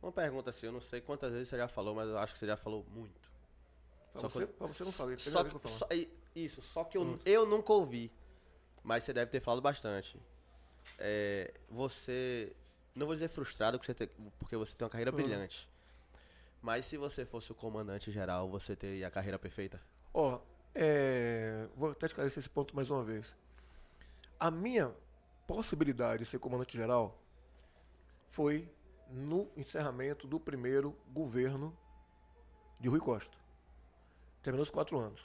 uma 0.00 0.12
pergunta 0.12 0.50
assim, 0.50 0.66
eu 0.66 0.72
não 0.72 0.80
sei 0.80 1.00
quantas 1.00 1.32
vezes 1.32 1.48
você 1.48 1.56
já 1.56 1.68
falou, 1.68 1.94
mas 1.94 2.08
eu 2.08 2.18
acho 2.18 2.32
que 2.32 2.38
você 2.38 2.46
já 2.46 2.56
falou 2.56 2.84
muito. 2.90 3.35
Pra 4.16 4.28
Só 4.28 4.28
você, 4.40 4.46
que- 4.46 4.52
pra 4.54 4.66
você 4.66 4.84
não 4.84 4.92
falei, 4.92 5.18
Só, 5.18 5.44
que 5.44 5.54
eu 5.54 5.60
que- 5.60 5.68
só- 5.70 5.88
isso, 6.34 6.62
só 6.62 6.84
que 6.84 6.96
eu, 6.98 7.18
eu 7.24 7.46
nunca 7.46 7.72
ouvi. 7.72 8.10
Mas 8.82 9.04
você 9.04 9.12
deve 9.12 9.30
ter 9.30 9.40
falado 9.40 9.60
bastante. 9.60 10.20
É, 10.98 11.52
você. 11.68 12.54
Não 12.94 13.06
vou 13.06 13.14
dizer 13.14 13.28
frustrado, 13.28 13.78
porque 13.78 13.92
você, 13.92 13.94
tem, 14.06 14.08
porque 14.38 14.56
você 14.56 14.74
tem 14.74 14.84
uma 14.84 14.90
carreira 14.90 15.10
Uhum. 15.10 15.16
brilhante. 15.16 15.68
Mas 16.62 16.86
se 16.86 16.96
você 16.96 17.26
fosse 17.26 17.52
o 17.52 17.54
comandante 17.54 18.10
geral, 18.10 18.48
você 18.48 18.74
teria 18.74 19.06
a 19.06 19.10
carreira 19.10 19.38
perfeita? 19.38 19.80
Ó, 20.14 20.40
é, 20.74 21.68
vou 21.76 21.90
até 21.90 22.06
esclarecer 22.06 22.38
esse 22.38 22.48
ponto 22.48 22.74
mais 22.74 22.90
uma 22.90 23.04
vez. 23.04 23.26
A 24.40 24.50
minha 24.50 24.94
possibilidade 25.46 26.24
de 26.24 26.30
ser 26.30 26.38
comandante 26.38 26.76
geral 26.76 27.20
foi 28.30 28.68
no 29.10 29.50
encerramento 29.56 30.26
do 30.26 30.40
primeiro 30.40 30.96
governo 31.12 31.76
de 32.80 32.88
Rui 32.88 32.98
Costa. 33.00 33.36
Terminou 34.46 34.62
os 34.62 34.70
quatro 34.70 34.96
anos. 34.96 35.20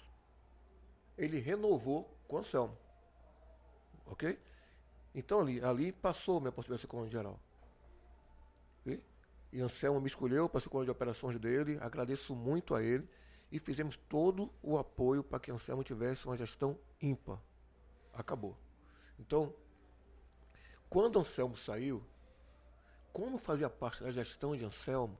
Ele 1.15 1.39
renovou 1.39 2.05
com 2.27 2.37
o 2.37 2.39
Anselmo. 2.39 2.75
Ok? 4.07 4.35
Então 5.13 5.41
ali, 5.41 5.63
ali 5.63 5.91
passou 5.91 6.41
minha 6.41 6.51
possibilidade 6.51 6.87
de 6.87 6.91
ser 6.91 7.11
geral. 7.11 7.39
E 9.53 9.61
Anselmo 9.61 10.01
me 10.01 10.07
escolheu 10.07 10.49
para 10.49 10.59
ser 10.59 10.69
comandante 10.69 10.87
de 10.87 10.97
operações 10.97 11.37
dele. 11.37 11.77
Agradeço 11.79 12.35
muito 12.35 12.73
a 12.73 12.81
ele. 12.81 13.07
E 13.51 13.59
fizemos 13.59 13.95
todo 14.09 14.51
o 14.59 14.75
apoio 14.75 15.23
para 15.23 15.39
que 15.39 15.51
Anselmo 15.51 15.83
tivesse 15.83 16.25
uma 16.25 16.35
gestão 16.35 16.75
ímpar. 16.99 17.39
Acabou. 18.11 18.57
Então, 19.19 19.53
quando 20.89 21.19
Anselmo 21.19 21.55
saiu, 21.55 22.03
como 23.13 23.37
fazia 23.37 23.69
parte 23.69 24.01
da 24.01 24.09
gestão 24.09 24.55
de 24.55 24.65
Anselmo, 24.65 25.15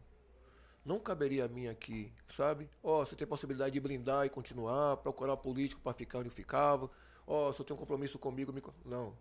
não 0.85 0.99
caberia 0.99 1.45
a 1.45 1.47
mim 1.47 1.67
aqui, 1.67 2.11
sabe? 2.35 2.69
Ó, 2.83 3.05
você 3.05 3.15
tem 3.15 3.27
possibilidade 3.27 3.71
de 3.71 3.79
blindar 3.79 4.25
e 4.25 4.29
continuar, 4.29 4.97
procurar 4.97 5.37
político 5.37 5.81
para 5.81 5.93
ficar 5.93 6.19
onde 6.19 6.29
ficava. 6.29 6.89
Ó, 7.27 7.51
se 7.53 7.59
eu 7.59 7.65
tenho 7.65 7.77
um 7.77 7.79
compromisso 7.79 8.17
comigo, 8.17 8.51
me... 8.51 8.61
não. 8.83 9.15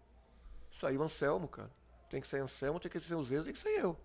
Saiu 0.73 1.03
Anselmo, 1.03 1.49
cara. 1.49 1.70
Tem 2.09 2.20
que 2.20 2.27
ser 2.27 2.41
Anselmo, 2.41 2.81
tem 2.81 2.91
que 2.91 2.99
ser 3.01 3.15
os 3.15 3.31
erros, 3.31 3.45
tem 3.45 3.55
que 3.55 3.61
ser 3.61 3.78
eu. 3.78 3.97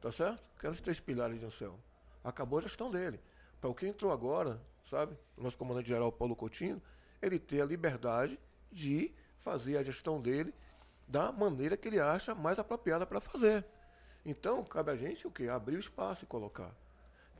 Tá 0.00 0.12
certo? 0.12 0.42
Quero 0.58 0.72
os 0.72 0.80
três 0.80 1.00
pilares 1.00 1.38
de 1.38 1.46
Anselmo. 1.46 1.78
Acabou 2.22 2.58
a 2.58 2.62
gestão 2.62 2.90
dele. 2.90 3.20
Para 3.60 3.70
o 3.70 3.74
que 3.74 3.86
entrou 3.86 4.12
agora, 4.12 4.60
sabe? 4.88 5.16
O 5.36 5.42
nosso 5.42 5.56
comandante-geral 5.56 6.12
Paulo 6.12 6.36
Coutinho, 6.36 6.80
ele 7.20 7.38
ter 7.38 7.62
a 7.62 7.66
liberdade 7.66 8.38
de 8.70 9.12
fazer 9.38 9.76
a 9.78 9.82
gestão 9.82 10.20
dele 10.20 10.54
da 11.08 11.32
maneira 11.32 11.76
que 11.76 11.88
ele 11.88 11.98
acha 11.98 12.34
mais 12.34 12.58
apropriada 12.58 13.06
para 13.06 13.20
fazer. 13.20 13.64
Então, 14.24 14.62
cabe 14.64 14.90
a 14.90 14.96
gente 14.96 15.26
o 15.26 15.30
quê? 15.30 15.48
Abrir 15.48 15.76
o 15.76 15.80
espaço 15.80 16.24
e 16.24 16.26
colocar. 16.26 16.74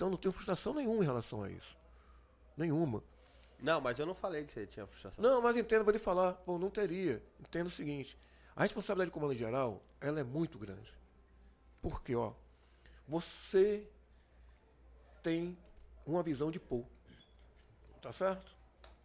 Então, 0.00 0.08
não 0.08 0.16
tenho 0.16 0.32
frustração 0.32 0.72
nenhuma 0.72 1.02
em 1.02 1.06
relação 1.06 1.42
a 1.42 1.50
isso. 1.50 1.76
Nenhuma. 2.56 3.04
Não, 3.58 3.82
mas 3.82 3.98
eu 3.98 4.06
não 4.06 4.14
falei 4.14 4.46
que 4.46 4.50
você 4.50 4.66
tinha 4.66 4.86
frustração. 4.86 5.22
Não, 5.22 5.42
mas 5.42 5.58
entendo, 5.58 5.84
vou 5.84 5.92
lhe 5.92 5.98
falar. 5.98 6.32
Pô, 6.32 6.58
não 6.58 6.70
teria. 6.70 7.22
Entendo 7.38 7.66
o 7.66 7.70
seguinte. 7.70 8.18
A 8.56 8.62
responsabilidade 8.62 9.10
do 9.10 9.12
comando 9.12 9.34
geral, 9.34 9.82
ela 10.00 10.18
é 10.18 10.22
muito 10.24 10.58
grande. 10.58 10.90
Porque, 11.82 12.16
ó, 12.16 12.32
você 13.06 13.86
tem 15.22 15.54
uma 16.06 16.22
visão 16.22 16.50
de 16.50 16.58
Paul. 16.58 16.88
Tá 18.00 18.10
certo? 18.10 18.56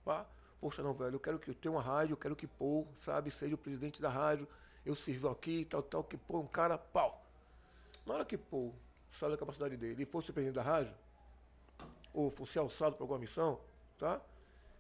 Tá? 0.06 0.26
Poxa, 0.62 0.82
não, 0.82 0.94
velho, 0.94 1.16
eu 1.16 1.20
quero 1.20 1.40
que 1.40 1.50
eu 1.50 1.56
tenha 1.56 1.74
uma 1.74 1.82
rádio, 1.82 2.14
eu 2.14 2.18
quero 2.18 2.38
que 2.38 2.48
Paul, 2.48 2.88
sabe, 2.96 3.30
seja 3.32 3.56
o 3.56 3.58
presidente 3.58 4.02
da 4.02 4.08
rádio, 4.08 4.48
eu 4.86 4.96
sirvo 4.96 5.28
aqui, 5.28 5.66
tal, 5.66 5.84
tal, 5.84 6.06
que 6.06 6.16
Paul 6.16 6.40
é 6.40 6.44
um 6.46 6.48
cara, 6.48 6.78
pau. 6.78 7.22
Na 8.06 8.14
hora 8.14 8.24
que 8.24 8.38
Paul 8.38 8.74
sabe 9.18 9.34
da 9.34 9.38
capacidade 9.38 9.78
dele 9.78 10.04
e 10.04 10.06
fosse 10.06 10.30
o 10.30 10.34
presidente 10.34 10.56
da 10.56 10.64
rádio, 10.64 10.94
ou 12.14 12.30
fosse 12.32 12.58
alçado 12.58 12.96
para 12.96 13.04
alguma 13.04 13.20
missão, 13.20 13.60
tá? 13.98 14.22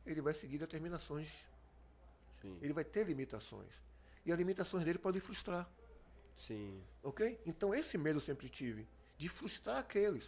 Ele 0.06 0.22
vai 0.22 0.34
seguir 0.34 0.58
determinações. 0.58 1.48
Sim. 2.42 2.58
Ele 2.62 2.74
vai 2.74 2.84
ter 2.84 3.06
limitações. 3.06 3.72
E 4.26 4.32
as 4.32 4.38
limitações 4.38 4.84
dele 4.84 5.00
podem 5.00 5.20
frustrar. 5.22 5.70
Sim. 6.36 6.82
Ok? 7.04 7.40
Então 7.46 7.74
esse 7.74 7.98
medo 7.98 8.20
eu 8.20 8.24
sempre 8.24 8.50
tive. 8.50 8.88
De 9.18 9.30
frustrar 9.30 9.78
aqueles. 9.78 10.26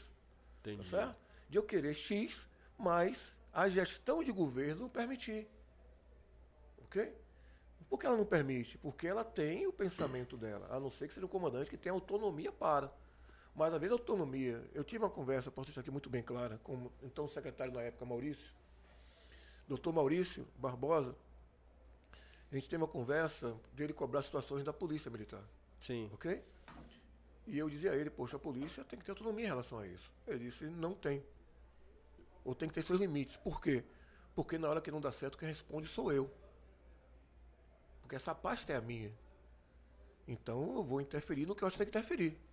Entendi. 0.60 0.90
Tá 0.90 0.98
certo? 0.98 1.18
De 1.50 1.58
eu 1.58 1.64
querer 1.64 1.94
X, 1.94 2.46
mas 2.78 3.34
a 3.54 3.68
gestão 3.68 4.24
de 4.24 4.32
governo 4.32 4.84
não 4.84 4.90
permitir. 4.90 5.48
Ok? 6.84 7.14
Por 7.90 7.98
que 7.98 8.06
ela 8.06 8.18
não 8.18 8.26
permite? 8.26 8.78
Porque 8.78 9.08
ela 9.08 9.24
tem 9.24 9.66
o 9.66 9.72
pensamento 9.72 10.36
dela, 10.36 10.68
a 10.70 10.80
não 10.80 10.92
ser 10.92 11.08
que 11.08 11.14
seja 11.14 11.26
um 11.26 11.30
comandante 11.30 11.70
que 11.70 11.78
tenha 11.78 11.94
autonomia 11.94 12.52
para. 12.52 12.92
Mas 13.58 13.74
às 13.74 13.80
vezes 13.80 13.92
autonomia. 13.92 14.64
Eu 14.72 14.84
tive 14.84 15.04
uma 15.04 15.10
conversa, 15.10 15.50
posso 15.50 15.66
deixar 15.66 15.82
aqui 15.82 15.90
muito 15.90 16.12
bem 16.12 16.22
clara, 16.22 16.60
com 16.64 16.92
então 17.02 17.26
o 17.26 17.30
secretário 17.30 17.74
na 17.74 17.82
época, 17.82 18.06
Maurício, 18.06 18.54
doutor 19.68 19.92
Maurício 19.92 20.48
Barbosa. 20.60 21.16
A 22.52 22.56
gente 22.56 22.70
teve 22.70 22.82
uma 22.82 22.88
conversa 22.88 23.58
dele 23.74 23.94
cobrar 23.94 24.22
situações 24.22 24.64
da 24.64 24.72
polícia 24.72 25.10
militar. 25.10 25.44
Sim. 25.82 26.08
Ok? 26.14 26.42
E 27.48 27.58
eu 27.58 27.68
dizia 27.68 27.92
a 27.92 27.96
ele, 27.96 28.12
poxa, 28.12 28.38
a 28.38 28.40
polícia 28.40 28.84
tem 28.84 29.00
que 29.00 29.04
ter 29.04 29.12
autonomia 29.12 29.46
em 29.46 29.50
relação 29.50 29.80
a 29.80 29.88
isso. 29.88 30.12
Ele 30.28 30.46
disse, 30.46 30.66
não 30.66 30.94
tem. 30.94 31.24
Ou 32.46 32.54
tem 32.54 32.70
que 32.70 32.76
ter 32.76 32.84
seus 32.84 33.00
limites. 33.00 33.38
Por 33.38 33.60
quê? 33.60 33.84
Porque 34.36 34.60
na 34.60 34.70
hora 34.70 34.82
que 34.82 34.92
não 34.92 35.02
dá 35.02 35.12
certo, 35.12 35.36
quem 35.36 35.50
responde 35.50 35.88
sou 35.88 36.14
eu. 36.14 36.30
Porque 38.02 38.16
essa 38.16 38.36
pasta 38.36 38.72
é 38.72 38.76
a 38.76 38.82
minha. 38.82 39.12
Então 40.28 40.76
eu 40.76 40.84
vou 40.84 41.02
interferir 41.02 41.48
no 41.48 41.56
que 41.56 41.64
eu 41.64 41.68
acho 41.68 41.76
que 41.76 41.84
tem 41.84 41.92
que 41.92 41.98
interferir. 41.98 42.48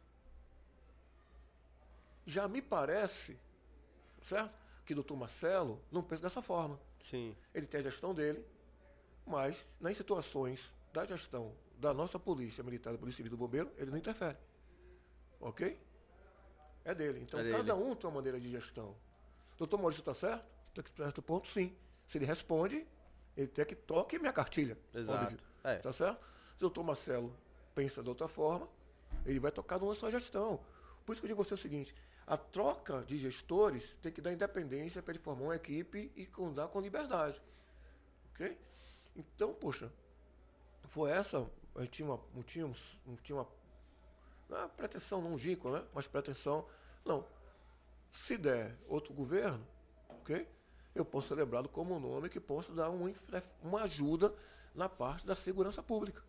Já 2.26 2.48
me 2.48 2.60
parece, 2.62 3.38
certo? 4.22 4.54
Que 4.84 4.92
o 4.92 4.96
doutor 4.96 5.16
Marcelo 5.16 5.80
não 5.90 6.02
pensa 6.02 6.22
dessa 6.22 6.42
forma. 6.42 6.78
Sim. 6.98 7.36
Ele 7.54 7.66
tem 7.66 7.80
a 7.80 7.82
gestão 7.82 8.14
dele, 8.14 8.44
mas 9.26 9.64
nas 9.80 9.96
situações 9.96 10.60
da 10.92 11.04
gestão 11.04 11.54
da 11.78 11.92
nossa 11.92 12.18
polícia 12.18 12.62
militar, 12.62 12.92
da 12.92 12.98
polícia 12.98 13.18
civil 13.18 13.30
do 13.30 13.36
bombeiro, 13.36 13.70
ele 13.76 13.90
não 13.90 13.98
interfere. 13.98 14.38
Ok? 15.40 15.78
É 16.84 16.94
dele. 16.94 17.20
Então 17.20 17.40
É 17.40 17.50
cada 17.50 17.74
dele. 17.74 17.90
um 17.90 17.94
tem 17.94 18.08
uma 18.08 18.16
maneira 18.16 18.38
de 18.38 18.48
gestão. 18.50 18.94
Doutor 19.56 19.78
Maurício 19.78 20.00
está 20.00 20.14
certo? 20.14 20.44
Está 20.76 21.04
certo 21.04 21.22
ponto, 21.22 21.48
sim. 21.50 21.74
Se 22.08 22.18
ele 22.18 22.24
responde, 22.26 22.86
ele 23.36 23.48
tem 23.48 23.64
que 23.64 23.74
toque 23.74 24.18
minha 24.18 24.32
cartilha. 24.32 24.78
Exato. 24.92 25.36
É. 25.62 25.76
Tá 25.76 25.92
certo? 25.92 26.20
Se 26.52 26.56
o 26.56 26.60
doutor 26.60 26.84
Marcelo 26.84 27.34
pensa 27.74 28.02
de 28.02 28.08
outra 28.08 28.28
forma, 28.28 28.68
ele 29.24 29.38
vai 29.40 29.50
tocar 29.50 29.78
numa 29.78 29.94
sua 29.94 30.10
gestão. 30.10 30.60
Por 31.04 31.12
isso 31.12 31.20
que 31.20 31.26
eu 31.26 31.28
digo 31.28 31.42
você 31.44 31.54
o 31.54 31.58
seguinte: 31.58 31.94
a 32.26 32.36
troca 32.36 33.02
de 33.02 33.18
gestores 33.18 33.94
tem 34.02 34.10
que 34.10 34.20
dar 34.20 34.32
independência 34.32 35.02
para 35.02 35.12
ele 35.12 35.22
formar 35.22 35.44
uma 35.44 35.56
equipe 35.56 36.10
e 36.16 36.28
andar 36.42 36.68
com 36.68 36.80
liberdade. 36.80 37.40
Ok? 38.32 38.56
Então, 39.14 39.52
poxa, 39.54 39.92
foi 40.88 41.10
essa. 41.10 41.46
A 41.74 41.80
gente 41.82 41.90
tinha 41.90 42.08
uma, 42.08 42.20
não 42.34 42.42
tinha, 42.42 42.66
não 43.06 43.16
tinha 43.16 43.36
uma, 43.36 43.48
é 44.50 44.68
pretensão, 44.68 45.20
não 45.20 45.36
né? 45.72 45.84
Mas 45.92 46.06
pretensão. 46.06 46.66
Não. 47.04 47.26
Se 48.12 48.36
der 48.36 48.76
outro 48.86 49.12
governo, 49.12 49.66
ok? 50.08 50.48
Eu 50.94 51.04
posso 51.04 51.28
ser 51.28 51.34
lembrado 51.34 51.68
como 51.68 51.96
um 51.96 52.00
nome 52.00 52.28
que 52.28 52.38
possa 52.38 52.72
dar 52.72 52.88
uma, 52.90 53.12
uma 53.62 53.82
ajuda 53.82 54.32
na 54.74 54.88
parte 54.88 55.26
da 55.26 55.34
segurança 55.34 55.82
pública. 55.82 56.22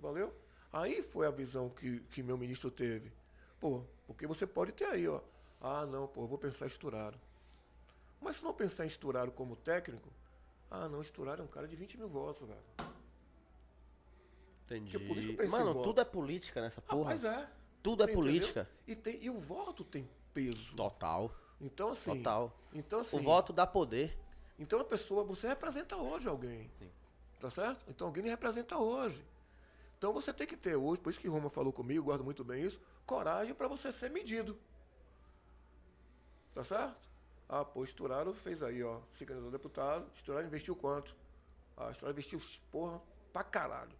Valeu? 0.00 0.34
Aí 0.72 1.02
foi 1.02 1.26
a 1.26 1.30
visão 1.30 1.68
que, 1.68 2.00
que 2.10 2.22
meu 2.22 2.38
ministro 2.38 2.70
teve. 2.70 3.12
Pô, 3.60 3.82
porque 4.06 4.26
você 4.26 4.46
pode 4.46 4.72
ter 4.72 4.84
aí, 4.84 5.08
ó. 5.08 5.20
Ah, 5.60 5.84
não, 5.86 6.06
pô, 6.06 6.22
eu 6.22 6.28
vou 6.28 6.38
pensar 6.38 6.64
em 6.66 6.68
Esturaro. 6.68 7.18
Mas 8.20 8.36
se 8.36 8.44
não 8.44 8.52
pensar 8.52 8.84
em 8.84 8.88
Esturaro 8.88 9.30
como 9.32 9.56
técnico, 9.56 10.08
ah, 10.70 10.88
não, 10.88 11.00
Esturaro 11.00 11.42
é 11.42 11.44
um 11.44 11.48
cara 11.48 11.66
de 11.66 11.76
20 11.76 11.98
mil 11.98 12.08
votos, 12.08 12.46
velho. 12.46 12.60
Entendi. 14.66 14.98
Mano, 15.48 15.70
em 15.70 15.74
voto. 15.74 15.82
tudo 15.82 16.00
é 16.00 16.04
política 16.04 16.60
nessa 16.60 16.80
porra. 16.80 17.14
Rapaz, 17.14 17.24
é. 17.24 17.48
Tudo 17.82 18.02
é 18.02 18.06
Você 18.06 18.12
entendeu? 18.12 18.30
política. 18.30 18.68
E, 18.86 18.94
tem, 18.94 19.22
e 19.22 19.30
o 19.30 19.38
voto 19.38 19.82
tem 19.82 20.08
peso. 20.34 20.74
Total. 20.76 21.34
Então, 21.60 21.90
assim. 21.92 22.16
Total. 22.18 22.52
Então, 22.72 23.00
assim. 23.00 23.16
O 23.16 23.22
voto 23.22 23.52
dá 23.52 23.66
poder. 23.66 24.14
Então 24.58 24.80
a 24.80 24.84
pessoa, 24.84 25.22
você 25.22 25.46
representa 25.46 25.96
hoje 25.96 26.28
alguém. 26.28 26.68
Sim. 26.70 26.90
Tá 27.40 27.48
certo? 27.48 27.84
Então 27.88 28.08
alguém 28.08 28.24
lhe 28.24 28.30
representa 28.30 28.76
hoje. 28.76 29.24
Então 29.96 30.12
você 30.12 30.32
tem 30.32 30.46
que 30.46 30.56
ter 30.56 30.76
hoje, 30.76 31.00
por 31.00 31.10
isso 31.10 31.20
que 31.20 31.28
Roma 31.28 31.48
falou 31.48 31.72
comigo, 31.72 32.04
guardo 32.04 32.24
muito 32.24 32.44
bem 32.44 32.64
isso, 32.64 32.80
coragem 33.08 33.54
para 33.54 33.66
você 33.66 33.90
ser 33.90 34.10
medido. 34.10 34.56
Tá 36.54 36.62
certo? 36.62 37.08
Ah, 37.48 37.64
pô, 37.64 37.82
Esturaro 37.82 38.34
fez 38.34 38.62
aí, 38.62 38.84
ó, 38.84 39.00
se 39.16 39.24
candidatou 39.24 39.50
deputado, 39.50 40.10
Esturaro 40.14 40.46
investiu 40.46 40.76
quanto? 40.76 41.16
Ah, 41.74 41.90
Esturaro 41.90 42.12
investiu, 42.12 42.38
porra, 42.70 43.00
pra 43.32 43.42
caralho. 43.42 43.96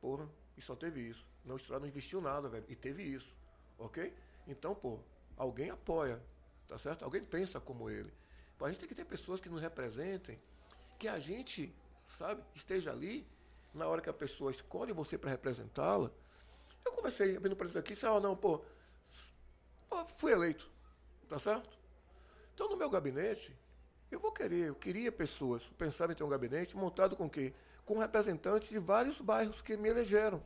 Porra, 0.00 0.28
e 0.56 0.60
só 0.60 0.74
teve 0.74 1.00
isso. 1.00 1.24
Não, 1.44 1.54
Esturaro 1.54 1.82
não 1.82 1.88
investiu 1.88 2.20
nada, 2.20 2.48
velho, 2.48 2.64
e 2.68 2.74
teve 2.74 3.04
isso. 3.04 3.32
Ok? 3.78 4.12
Então, 4.48 4.74
pô, 4.74 4.98
alguém 5.36 5.70
apoia, 5.70 6.20
tá 6.66 6.76
certo? 6.76 7.04
Alguém 7.04 7.22
pensa 7.24 7.60
como 7.60 7.88
ele. 7.88 8.12
Pô, 8.58 8.64
a 8.64 8.68
gente 8.68 8.80
tem 8.80 8.88
que 8.88 8.96
ter 8.96 9.04
pessoas 9.04 9.40
que 9.40 9.48
nos 9.48 9.62
representem, 9.62 10.42
que 10.98 11.06
a 11.06 11.20
gente, 11.20 11.72
sabe, 12.08 12.42
esteja 12.52 12.90
ali 12.90 13.24
na 13.72 13.86
hora 13.86 14.02
que 14.02 14.10
a 14.10 14.12
pessoa 14.24 14.50
escolhe 14.50 14.92
você 14.92 15.16
para 15.16 15.30
representá-la. 15.30 16.10
Eu 16.84 16.92
conversei, 16.92 17.36
abrindo 17.36 17.56
parênteses 17.56 17.80
aqui, 17.80 17.94
disse, 17.94 18.06
ah, 18.06 18.20
não, 18.20 18.36
pô, 18.36 18.62
pô, 19.88 20.04
fui 20.16 20.32
eleito, 20.32 20.68
tá 21.28 21.38
certo? 21.38 21.78
Então, 22.54 22.68
no 22.68 22.76
meu 22.76 22.90
gabinete, 22.90 23.56
eu 24.10 24.18
vou 24.18 24.32
querer, 24.32 24.68
eu 24.68 24.74
queria 24.74 25.12
pessoas, 25.12 25.62
pensava 25.76 26.12
em 26.12 26.14
ter 26.14 26.24
um 26.24 26.28
gabinete 26.28 26.76
montado 26.76 27.14
com 27.16 27.28
quê? 27.28 27.52
Com 27.84 27.98
representantes 27.98 28.68
de 28.68 28.78
vários 28.78 29.20
bairros 29.20 29.60
que 29.60 29.76
me 29.76 29.88
elegeram. 29.88 30.42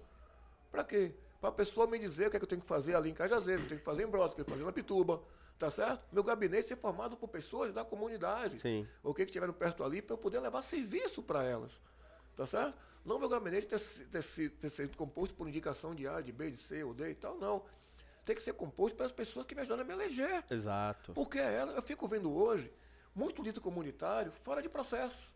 Para 0.70 0.84
quê? 0.84 1.14
Para 1.40 1.50
a 1.50 1.52
pessoa 1.52 1.86
me 1.86 1.98
dizer 1.98 2.26
o 2.26 2.30
que, 2.30 2.36
é 2.36 2.40
que 2.40 2.44
eu 2.44 2.48
tenho 2.48 2.60
que 2.60 2.66
fazer 2.66 2.94
ali 2.94 3.10
em 3.10 3.14
Cajazeiro, 3.14 3.62
o 3.62 3.66
que 3.66 3.66
eu 3.66 3.68
tenho 3.70 3.80
que 3.80 3.84
fazer 3.84 4.04
em 4.04 4.06
Brota, 4.06 4.32
o 4.32 4.34
que 4.36 4.40
eu 4.40 4.44
tenho 4.44 4.56
que 4.56 4.64
fazer 4.64 4.64
na 4.64 4.72
Pituba, 4.72 5.22
tá 5.58 5.70
certo? 5.70 6.04
Meu 6.12 6.22
gabinete 6.24 6.68
ser 6.68 6.76
formado 6.76 7.16
por 7.16 7.28
pessoas 7.28 7.72
da 7.72 7.84
comunidade. 7.84 8.58
Sim. 8.58 8.86
O 9.02 9.14
que 9.14 9.24
que 9.24 9.30
estiveram 9.30 9.52
perto 9.52 9.84
ali 9.84 10.02
para 10.02 10.14
eu 10.14 10.18
poder 10.18 10.40
levar 10.40 10.62
serviço 10.62 11.22
para 11.22 11.44
elas. 11.44 11.72
Tá 12.36 12.46
certo? 12.46 12.76
Não 13.04 13.18
meu 13.18 13.28
gabinete 13.28 13.66
ter, 13.66 13.80
ter, 14.10 14.50
ter 14.50 14.70
sido 14.70 14.96
composto 14.96 15.34
por 15.34 15.48
indicação 15.48 15.94
de 15.94 16.06
A, 16.06 16.20
de 16.20 16.30
B, 16.30 16.50
de 16.50 16.56
C 16.58 16.84
ou 16.84 16.94
D 16.94 17.10
e 17.10 17.14
tal, 17.14 17.36
não. 17.36 17.64
Tem 18.24 18.36
que 18.36 18.42
ser 18.42 18.52
composto 18.54 18.96
pelas 18.96 19.10
pessoas 19.10 19.44
que 19.44 19.54
me 19.54 19.62
ajudaram 19.62 19.82
a 19.82 19.84
me 19.84 19.92
eleger. 19.92 20.44
Exato. 20.48 21.12
Porque 21.12 21.38
é 21.38 21.54
ela, 21.54 21.72
eu 21.72 21.82
fico 21.82 22.06
vendo 22.06 22.30
hoje 22.32 22.72
muito 23.14 23.42
líder 23.42 23.60
comunitário 23.60 24.30
fora 24.30 24.62
de 24.62 24.68
processo. 24.68 25.32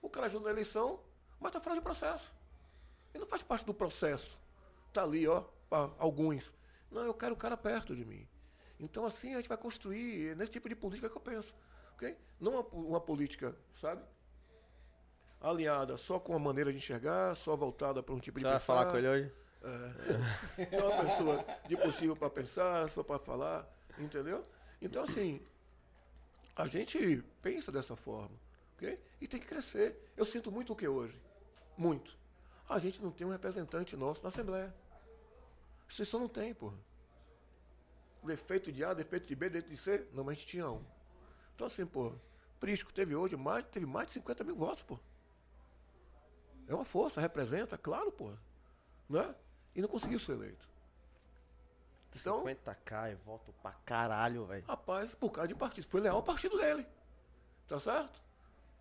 O 0.00 0.08
cara 0.08 0.26
ajuda 0.26 0.46
na 0.46 0.50
eleição, 0.50 0.98
mas 1.38 1.50
está 1.50 1.60
fora 1.60 1.76
de 1.76 1.82
processo. 1.82 2.32
Ele 3.12 3.22
não 3.22 3.28
faz 3.28 3.42
parte 3.42 3.66
do 3.66 3.74
processo. 3.74 4.40
Está 4.88 5.02
ali, 5.02 5.28
ó, 5.28 5.42
para 5.68 5.90
alguns. 5.98 6.50
Não, 6.90 7.02
eu 7.02 7.14
quero 7.14 7.34
o 7.34 7.36
cara 7.36 7.56
perto 7.56 7.94
de 7.94 8.04
mim. 8.04 8.26
Então, 8.80 9.04
assim, 9.04 9.34
a 9.34 9.36
gente 9.36 9.48
vai 9.48 9.58
construir 9.58 10.34
nesse 10.36 10.52
tipo 10.52 10.68
de 10.68 10.74
política 10.74 11.08
que 11.08 11.16
eu 11.16 11.20
penso. 11.20 11.54
ok? 11.94 12.16
Não 12.40 12.52
uma, 12.52 12.62
uma 12.62 13.00
política, 13.00 13.56
sabe? 13.80 14.02
Alinhada 15.42 15.96
só 15.96 16.20
com 16.20 16.34
a 16.34 16.38
maneira 16.38 16.70
de 16.70 16.78
enxergar, 16.78 17.34
só 17.36 17.56
voltada 17.56 18.02
para 18.02 18.14
um 18.14 18.20
tipo 18.20 18.38
Você 18.38 18.44
de 18.46 18.50
vai 18.50 18.60
falar 18.60 18.90
com 18.90 18.96
ele 18.96 19.08
hoje? 19.08 19.32
é. 19.64 20.76
Só 20.80 20.88
uma 20.88 21.04
pessoa 21.04 21.44
de 21.68 21.76
possível 21.76 22.16
para 22.16 22.30
pensar, 22.30 22.88
só 22.90 23.02
para 23.02 23.18
falar, 23.18 23.68
entendeu? 23.98 24.44
Então, 24.80 25.02
assim, 25.02 25.40
a 26.54 26.66
gente 26.66 27.22
pensa 27.42 27.72
dessa 27.72 27.96
forma, 27.96 28.36
ok? 28.76 28.98
E 29.20 29.26
tem 29.26 29.40
que 29.40 29.46
crescer. 29.46 29.96
Eu 30.16 30.24
sinto 30.24 30.50
muito 30.52 30.72
o 30.72 30.76
que 30.76 30.86
hoje? 30.86 31.20
Muito. 31.76 32.16
A 32.68 32.78
gente 32.78 33.02
não 33.02 33.10
tem 33.10 33.26
um 33.26 33.30
representante 33.30 33.96
nosso 33.96 34.22
na 34.22 34.28
Assembleia. 34.28 34.72
A 35.82 35.86
instituição 35.88 36.20
não 36.20 36.28
tem, 36.28 36.54
porra. 36.54 36.76
Defeito 38.22 38.70
de 38.70 38.84
A, 38.84 38.94
defeito 38.94 39.26
de 39.26 39.34
B, 39.34 39.50
defeito 39.50 39.70
de 39.70 39.76
C. 39.76 40.06
Não, 40.12 40.22
mas 40.24 40.32
a 40.32 40.34
gente 40.34 40.46
tinha 40.46 40.70
um. 40.70 40.84
Então, 41.54 41.66
assim, 41.66 41.84
pô, 41.84 42.12
Prisco 42.60 42.92
teve 42.92 43.14
hoje 43.16 43.36
mais, 43.36 43.64
teve 43.66 43.86
mais 43.86 44.06
de 44.06 44.14
50 44.14 44.44
mil 44.44 44.54
votos, 44.56 44.84
pô. 44.84 44.98
É 46.72 46.74
uma 46.74 46.86
força, 46.86 47.20
representa, 47.20 47.76
claro, 47.76 48.10
pô. 48.10 48.32
Né? 49.06 49.34
E 49.74 49.82
não 49.82 49.88
conseguiu 49.88 50.18
ser 50.18 50.32
eleito. 50.32 50.66
Então, 52.16 52.44
50k 52.44 53.12
é 53.12 53.14
voto 53.14 53.52
pra 53.62 53.72
caralho, 53.84 54.46
velho. 54.46 54.64
Rapaz, 54.66 55.14
por 55.14 55.30
causa 55.30 55.48
de 55.48 55.54
partido. 55.54 55.86
Foi 55.88 56.00
leal 56.00 56.16
ao 56.16 56.22
partido 56.22 56.56
dele. 56.56 56.86
Tá 57.68 57.78
certo? 57.78 58.22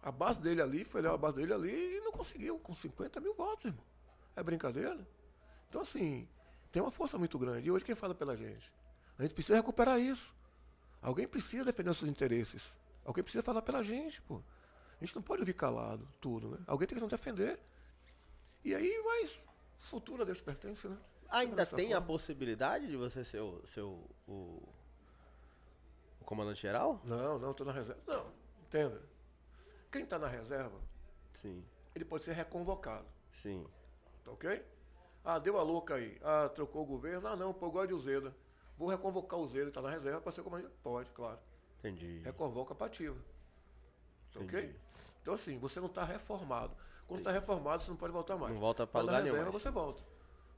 A 0.02 0.10
base 0.10 0.40
dele 0.40 0.62
ali, 0.62 0.86
foi 0.86 1.02
leal 1.02 1.16
a 1.16 1.18
base 1.18 1.36
dele 1.36 1.54
ali 1.54 1.98
e 1.98 2.00
não 2.00 2.14
conseguiu, 2.14 2.58
com 2.60 2.74
50 2.74 3.20
mil 3.20 3.34
votos, 3.34 3.66
irmão. 3.66 3.84
É 4.38 4.42
brincadeira? 4.42 5.06
Então, 5.68 5.82
assim, 5.82 6.26
tem 6.72 6.82
uma 6.82 6.92
força 6.92 7.18
muito 7.18 7.38
grande. 7.38 7.68
E 7.68 7.72
hoje 7.72 7.84
quem 7.84 7.96
fala 7.96 8.16
pela 8.16 8.38
gente? 8.38 8.72
A 9.20 9.24
gente 9.24 9.34
precisa 9.34 9.58
recuperar 9.58 10.00
isso. 10.00 10.34
Alguém 11.02 11.28
precisa 11.28 11.66
defender 11.66 11.90
os 11.90 11.98
seus 11.98 12.10
interesses. 12.10 12.64
Alguém 13.04 13.22
precisa 13.22 13.44
falar 13.44 13.62
pela 13.62 13.84
gente, 13.84 14.22
pô. 14.22 14.42
A 15.02 15.04
gente 15.06 15.14
não 15.14 15.22
pode 15.22 15.42
ouvir 15.42 15.54
calado 15.54 16.08
tudo, 16.22 16.52
né? 16.52 16.58
Alguém 16.66 16.88
tem 16.88 16.96
que 16.96 17.02
nos 17.02 17.12
defender. 17.12 17.60
E 18.64 18.76
aí, 18.76 19.02
mas 19.04 19.40
futuro 19.80 20.22
a 20.22 20.26
Deus 20.26 20.42
pertence, 20.42 20.88
né? 20.88 20.98
Ainda 21.30 21.66
tem 21.66 21.88
forma. 21.90 21.98
a 21.98 22.02
possibilidade 22.02 22.88
de 22.88 22.98
você 22.98 23.24
ser 23.24 23.40
o, 23.40 23.66
ser 23.66 23.82
o, 23.82 24.04
o, 24.28 24.68
o 26.20 26.26
comandante 26.26 26.62
geral? 26.62 27.02
Não, 27.04 27.40
não, 27.40 27.54
tô 27.54 27.64
na 27.64 27.72
reserva. 27.72 28.02
Não, 28.06 28.32
entenda. 28.64 29.02
Quem 29.92 30.04
está 30.04 30.20
na 30.20 30.28
reserva, 30.28 30.80
Sim. 31.34 31.64
ele 31.96 32.06
pode 32.06 32.24
ser 32.24 32.34
reconvocado. 32.34 33.08
Sim. 33.32 33.66
Tá 34.24 34.32
ok? 34.32 34.64
Ah, 35.24 35.40
deu 35.40 35.58
a 35.58 35.64
louca 35.64 35.96
aí. 35.96 36.20
Ah, 36.24 36.50
trocou 36.50 36.84
o 36.84 36.86
governo. 36.86 37.28
Ah, 37.28 37.36
não, 37.36 37.54
pô, 37.54 37.68
eu 37.68 37.72
gosto 37.72 37.88
de 37.88 37.94
Uzeda. 37.94 38.36
Vou 38.78 38.90
reconvocar 38.90 39.40
o 39.40 39.44
Uzeda, 39.44 39.70
está 39.70 39.82
na 39.82 39.90
reserva 39.90 40.20
para 40.22 40.32
ser 40.32 40.44
comandante. 40.44 40.74
Pode, 40.84 41.10
claro. 41.12 41.40
Entendi. 41.80 42.20
Reconvoca 42.24 42.76
para 42.76 42.88
ativa. 42.88 43.18
Tá 44.34 44.40
ok? 44.40 44.76
Então, 45.22 45.34
assim, 45.34 45.58
você 45.60 45.80
não 45.80 45.88
está 45.88 46.04
reformado. 46.04 46.76
Quando 47.12 47.20
está 47.20 47.32
reformado, 47.32 47.84
você 47.84 47.90
não 47.90 47.98
pode 47.98 48.14
voltar 48.14 48.38
mais. 48.38 48.54
Não 48.54 48.62
volta 48.62 48.88
para 48.88 49.02
lugar 49.02 49.18
reserva, 49.18 49.40
nenhum. 49.40 49.52
você 49.52 49.70
volta. 49.70 50.02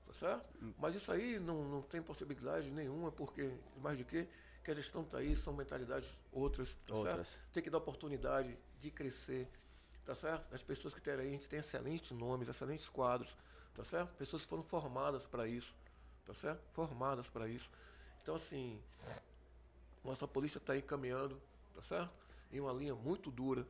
Tá 0.06 0.14
certo? 0.14 0.46
Hum. 0.62 0.72
Mas 0.78 0.94
isso 0.94 1.12
aí 1.12 1.40
não, 1.40 1.64
não 1.64 1.82
tem 1.82 2.00
possibilidade 2.00 2.70
nenhuma, 2.70 3.12
porque, 3.12 3.52
mais 3.82 3.98
de 3.98 4.04
que, 4.04 4.28
que 4.64 4.70
a 4.70 4.76
gestão 4.76 5.02
está 5.02 5.18
aí, 5.18 5.36
são 5.36 5.52
mentalidades 5.52 6.16
outras, 6.32 6.70
tá 6.86 6.94
outras. 6.94 7.30
certo? 7.30 7.52
Tem 7.54 7.64
que 7.64 7.72
dar 7.72 7.80
oportunidade 7.80 8.56
de 8.80 8.92
crescer, 8.92 9.50
tá 10.06 10.14
certo? 10.14 10.54
As 10.54 10.62
pessoas 10.62 10.94
que 10.94 11.02
tem 11.02 11.16
aí, 11.16 11.28
a 11.28 11.32
gente 11.32 11.50
tem 11.50 11.58
excelentes 11.58 12.12
nomes, 12.12 12.48
excelentes 12.48 12.88
quadros, 12.88 13.36
tá 13.74 13.84
certo? 13.84 14.14
Pessoas 14.14 14.44
que 14.44 14.48
foram 14.48 14.62
formadas 14.62 15.26
para 15.26 15.48
isso, 15.48 15.74
tá 16.24 16.36
certo? 16.36 16.62
Formadas 16.72 17.28
para 17.28 17.48
isso. 17.48 17.68
Então, 18.22 18.36
assim, 18.36 18.80
nossa 20.04 20.28
polícia 20.28 20.60
está 20.60 20.74
aí 20.74 20.84
caminhando, 20.84 21.42
tá 21.74 21.82
certo? 21.82 22.14
Em 22.52 22.60
uma 22.60 22.74
linha 22.74 22.94
muito 22.94 23.32
dura, 23.32 23.66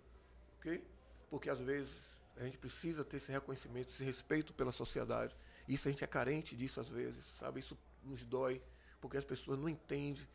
ok? 0.58 0.86
Porque 1.30 1.50
às 1.50 1.62
vezes 1.62 2.13
a 2.38 2.44
gente 2.44 2.58
precisa 2.58 3.04
ter 3.04 3.18
esse 3.18 3.32
reconhecimento, 3.32 3.90
esse 3.90 4.04
respeito 4.04 4.54
pela 4.54 4.72
sociedade. 4.72 5.36
Isso 5.68 5.88
a 5.88 5.92
gente 5.92 6.04
é 6.04 6.08
carente 6.08 6.56
disso 6.56 6.80
às 6.80 6.90
vezes, 6.90 7.24
sabe? 7.40 7.60
Isso 7.60 7.78
nos 8.04 8.26
dói, 8.26 8.62
porque 9.00 9.18
as 9.18 9.26
pessoas 9.26 9.58
não 9.60 9.70
entendem. 9.70 10.28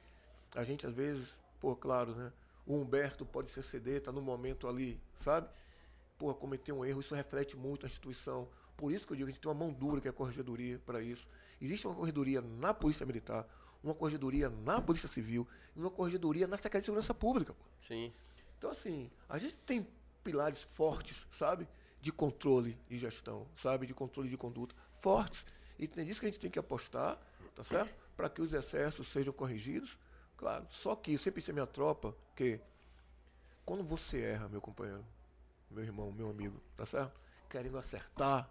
A 0.54 0.64
gente 0.64 0.86
às 0.86 0.92
vezes, 0.92 1.38
pô, 1.60 1.74
claro, 1.76 2.14
né? 2.14 2.32
O 2.66 2.76
Humberto 2.76 3.24
pode 3.24 3.50
ser 3.50 3.62
CD, 3.62 4.00
tá 4.00 4.12
no 4.12 4.20
momento 4.20 4.68
ali, 4.68 5.00
sabe? 5.18 5.48
Pô, 6.18 6.34
cometer 6.34 6.72
um 6.72 6.84
erro, 6.84 7.00
isso 7.00 7.14
reflete 7.14 7.56
muito 7.56 7.86
a 7.86 7.88
instituição. 7.88 8.48
Por 8.76 8.92
isso 8.92 9.06
que 9.06 9.12
eu 9.12 9.16
digo, 9.16 9.28
a 9.28 9.32
gente 9.32 9.40
tem 9.40 9.50
uma 9.50 9.58
mão 9.58 9.72
dura 9.72 10.00
que 10.00 10.06
é 10.06 10.10
a 10.10 10.14
corregedoria 10.14 10.78
para 10.84 11.02
isso. 11.02 11.26
Existe 11.60 11.86
uma 11.86 11.94
corregedoria 11.94 12.40
na 12.40 12.72
Polícia 12.72 13.04
Militar, 13.04 13.46
uma 13.82 13.94
corregedoria 13.94 14.48
na 14.48 14.80
Polícia 14.80 15.08
Civil 15.08 15.46
e 15.74 15.80
uma 15.80 15.90
corregedoria 15.90 16.46
na 16.46 16.56
Secretaria 16.56 16.82
de 16.82 16.86
Segurança 16.86 17.14
Pública. 17.14 17.54
Pô. 17.54 17.64
Sim. 17.86 18.12
Então, 18.58 18.70
assim, 18.70 19.10
a 19.28 19.38
gente 19.38 19.56
tem 19.56 19.86
pilares 20.22 20.60
fortes, 20.60 21.26
sabe? 21.32 21.66
De 22.00 22.12
controle 22.12 22.78
de 22.88 22.96
gestão, 22.96 23.46
sabe? 23.56 23.86
De 23.86 23.94
controle 23.94 24.28
de 24.28 24.36
conduta 24.36 24.74
fortes. 25.00 25.44
E 25.78 25.86
tem 25.86 26.08
isso 26.08 26.20
que 26.20 26.26
a 26.26 26.30
gente 26.30 26.40
tem 26.40 26.50
que 26.50 26.58
apostar, 26.58 27.18
tá 27.54 27.62
certo? 27.62 27.94
Para 28.16 28.28
que 28.28 28.42
os 28.42 28.52
excessos 28.52 29.08
sejam 29.08 29.32
corrigidos. 29.32 29.96
Claro, 30.36 30.66
só 30.70 30.94
que 30.94 31.14
eu 31.14 31.18
sempre 31.18 31.40
disse 31.40 31.50
a 31.50 31.54
minha 31.54 31.66
tropa 31.66 32.14
que 32.36 32.60
quando 33.64 33.82
você 33.82 34.20
erra, 34.20 34.48
meu 34.48 34.60
companheiro, 34.60 35.04
meu 35.70 35.84
irmão, 35.84 36.12
meu 36.12 36.30
amigo, 36.30 36.60
tá 36.76 36.86
certo? 36.86 37.18
Querendo 37.50 37.76
acertar, 37.78 38.48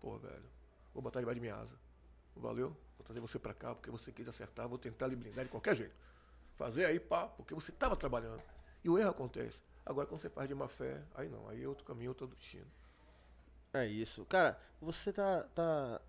pô, 0.00 0.16
velho, 0.18 0.44
vou 0.94 1.02
botar 1.02 1.20
debaixo 1.20 1.36
de 1.36 1.40
minha 1.40 1.56
asa. 1.56 1.76
Valeu? 2.34 2.68
Vou 2.96 3.04
trazer 3.04 3.20
você 3.20 3.38
para 3.38 3.54
cá 3.54 3.74
porque 3.74 3.90
você 3.90 4.12
quis 4.12 4.28
acertar, 4.28 4.68
vou 4.68 4.78
tentar 4.78 5.06
lhe 5.08 5.16
blindar 5.16 5.44
de 5.44 5.50
qualquer 5.50 5.74
jeito. 5.74 5.94
Fazer 6.56 6.86
aí, 6.86 6.98
pá, 6.98 7.26
porque 7.26 7.54
você 7.54 7.70
estava 7.70 7.96
trabalhando. 7.96 8.42
E 8.82 8.88
o 8.88 8.98
erro 8.98 9.10
acontece. 9.10 9.58
Agora, 9.86 10.06
quando 10.06 10.20
você 10.20 10.28
faz 10.28 10.48
de 10.48 10.54
má 10.54 10.68
fé, 10.68 11.00
aí 11.14 11.28
não, 11.28 11.48
aí 11.48 11.62
é 11.62 11.68
outro 11.68 11.84
caminho, 11.84 12.10
outro 12.10 12.26
destino. 12.26 12.66
É 13.72 13.86
isso. 13.86 14.24
Cara, 14.24 14.58
você 14.80 15.12
tá. 15.12 15.44
tá... 15.54 16.00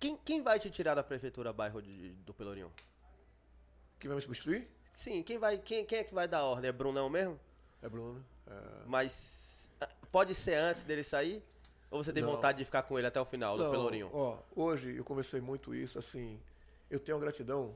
Quem, 0.00 0.16
quem 0.16 0.42
vai 0.42 0.58
te 0.58 0.70
tirar 0.70 0.94
da 0.94 1.04
prefeitura 1.04 1.52
bairro 1.52 1.82
de, 1.82 2.12
do 2.24 2.32
Pelourinho? 2.32 2.72
Quem 4.00 4.08
vai 4.08 4.16
me 4.16 4.22
substituir? 4.22 4.68
Sim, 4.94 5.22
quem, 5.22 5.38
vai, 5.38 5.58
quem, 5.58 5.84
quem 5.84 5.98
é 5.98 6.04
que 6.04 6.14
vai 6.14 6.26
dar 6.26 6.44
ordem? 6.44 6.68
É 6.68 6.72
Brunão 6.72 7.10
mesmo? 7.10 7.38
É 7.82 7.88
Bruno. 7.88 8.24
É... 8.46 8.52
Mas 8.86 9.68
ah, 9.80 9.88
pode 10.10 10.34
ser 10.34 10.54
antes 10.54 10.82
dele 10.84 11.04
sair? 11.04 11.42
Ou 11.90 12.02
você 12.02 12.12
tem 12.12 12.22
não. 12.22 12.32
vontade 12.32 12.58
de 12.58 12.64
ficar 12.64 12.82
com 12.82 12.98
ele 12.98 13.06
até 13.06 13.20
o 13.20 13.24
final, 13.24 13.56
não, 13.56 13.66
do 13.66 13.70
Pelourinho? 13.70 14.10
Ó, 14.12 14.38
hoje 14.54 14.96
eu 14.96 15.04
conversei 15.04 15.40
muito 15.40 15.74
isso, 15.74 15.98
assim, 15.98 16.40
eu 16.90 16.98
tenho 16.98 17.18
gratidão 17.18 17.74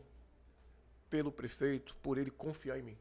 pelo 1.09 1.31
prefeito, 1.31 1.95
por 2.03 2.19
ele 2.19 2.31
confiar 2.31 2.79
em 2.79 2.83
mim. 2.83 2.99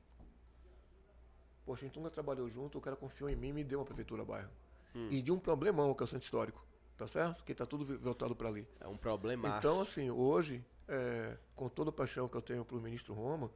Poxa, 1.70 1.86
a 1.86 1.88
gente 1.88 2.00
nunca 2.00 2.10
trabalhou 2.10 2.50
junto, 2.50 2.80
o 2.80 2.82
cara 2.82 2.96
confiou 2.96 3.30
em 3.30 3.36
mim 3.36 3.50
e 3.50 3.54
me 3.54 3.64
deu 3.64 3.78
uma 3.78 3.86
prefeitura 3.86 4.26
bairro. 4.26 4.50
Hum. 4.96 5.08
E 5.12 5.22
de 5.22 5.32
um 5.32 5.38
problemão 5.38 5.94
que 5.94 6.02
é 6.02 6.06
o 6.06 6.08
centro 6.08 6.26
histórico, 6.26 6.66
tá 6.98 7.08
certo? 7.08 7.44
Que 7.44 7.54
tá 7.54 7.64
tudo 7.64 7.86
voltado 8.00 8.36
para 8.36 8.50
ali. 8.50 8.68
É 8.80 8.88
um 8.88 8.98
problema. 8.98 9.56
Então, 9.56 9.80
assim, 9.80 10.10
hoje, 10.10 10.66
é, 10.88 11.38
com 11.56 11.70
toda 11.70 11.92
a 11.92 11.94
paixão 11.94 12.28
que 12.28 12.36
eu 12.36 12.42
tenho 12.42 12.66
pro 12.66 12.82
ministro 12.82 13.14
Roma, 13.14 13.52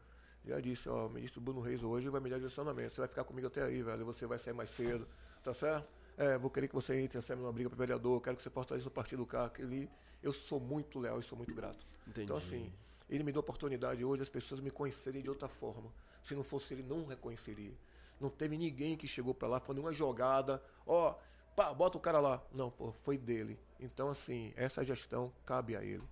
já 0.45 0.60
disse, 0.60 0.88
ó, 0.88 1.07
o 1.07 1.10
ministro 1.10 1.41
Bruno 1.41 1.60
Reis 1.60 1.81
hoje 1.81 2.07
vai 2.07 2.22
me 2.22 2.30
dar 2.30 2.35
direcionamento. 2.35 2.94
Você 2.94 3.02
vai 3.02 3.07
ficar 3.07 3.23
comigo 3.23 3.48
até 3.48 3.64
aí, 3.64 3.81
velho. 3.81 4.06
Você 4.06 4.27
vai 4.27 4.38
sair 4.38 4.53
mais 4.53 4.69
cedo, 4.69 5.07
tá 5.44 5.52
certo? 5.52 5.88
É, 6.15 6.38
vou 6.38 6.52
querer 6.52 6.68
que 6.68 6.76
você 6.76 6.95
entre 6.99 7.19
numa 7.35 7.52
briga 7.52 7.68
para 7.68 7.80
vereador, 7.80 8.22
quero 8.22 8.38
que 8.38 8.44
você 8.44 8.49
fortaleça 8.52 8.88
o 8.88 8.91
partido 8.91 9.23
do 9.23 9.26
carro. 9.26 9.53
Ele, 9.57 9.90
eu 10.22 10.31
sou 10.31 10.60
muito 10.60 10.99
leal 10.99 11.19
e 11.19 11.23
sou 11.23 11.35
muito 11.35 11.56
grato. 11.56 11.84
Entendi. 12.07 12.26
Então, 12.26 12.38
assim, 12.38 12.72
ele 13.10 13.23
me 13.23 13.31
deu 13.31 13.40
a 13.40 13.41
oportunidade 13.41 14.06
hoje 14.06 14.22
as 14.22 14.30
pessoas 14.30 14.61
me 14.61 14.69
conhecerem 14.69 15.23
de 15.23 15.31
outra 15.31 15.48
forma. 15.48 15.91
Se 16.23 16.35
não 16.35 16.44
fosse 16.44 16.76
ele, 16.76 16.84
não 16.84 17.07
reconheceria. 17.07 17.73
Não 18.19 18.30
teve 18.30 18.57
ninguém 18.57 18.95
que 18.95 19.07
chegou 19.07 19.34
para 19.34 19.48
lá 19.48 19.60
falando 19.60 19.80
uma 19.81 19.94
jogada, 19.94 20.64
ó, 20.85 21.15
pá, 21.56 21.73
bota 21.73 21.98
o 21.98 22.02
cara 22.02 22.19
lá. 22.19 22.41
Não, 22.53 22.72
pô, 22.72 22.91
foi 23.03 23.18
dele. 23.18 23.60
Então, 23.80 24.10
assim, 24.10 24.53
essa 24.56 24.84
gestão 24.84 25.31
cabe 25.45 25.76
a 25.76 25.84
ele, 25.84 26.03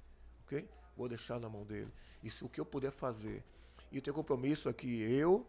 ok? 0.45 0.67
Vou 0.95 1.07
deixar 1.07 1.39
na 1.39 1.47
mão 1.47 1.63
dele. 1.63 1.91
Se 2.29 2.43
o 2.43 2.49
que 2.49 2.59
eu 2.59 2.65
puder 2.65 2.91
fazer, 2.91 3.43
e 3.91 3.99
tenho 4.01 4.13
compromisso 4.13 4.69
aqui, 4.69 5.01
eu, 5.01 5.45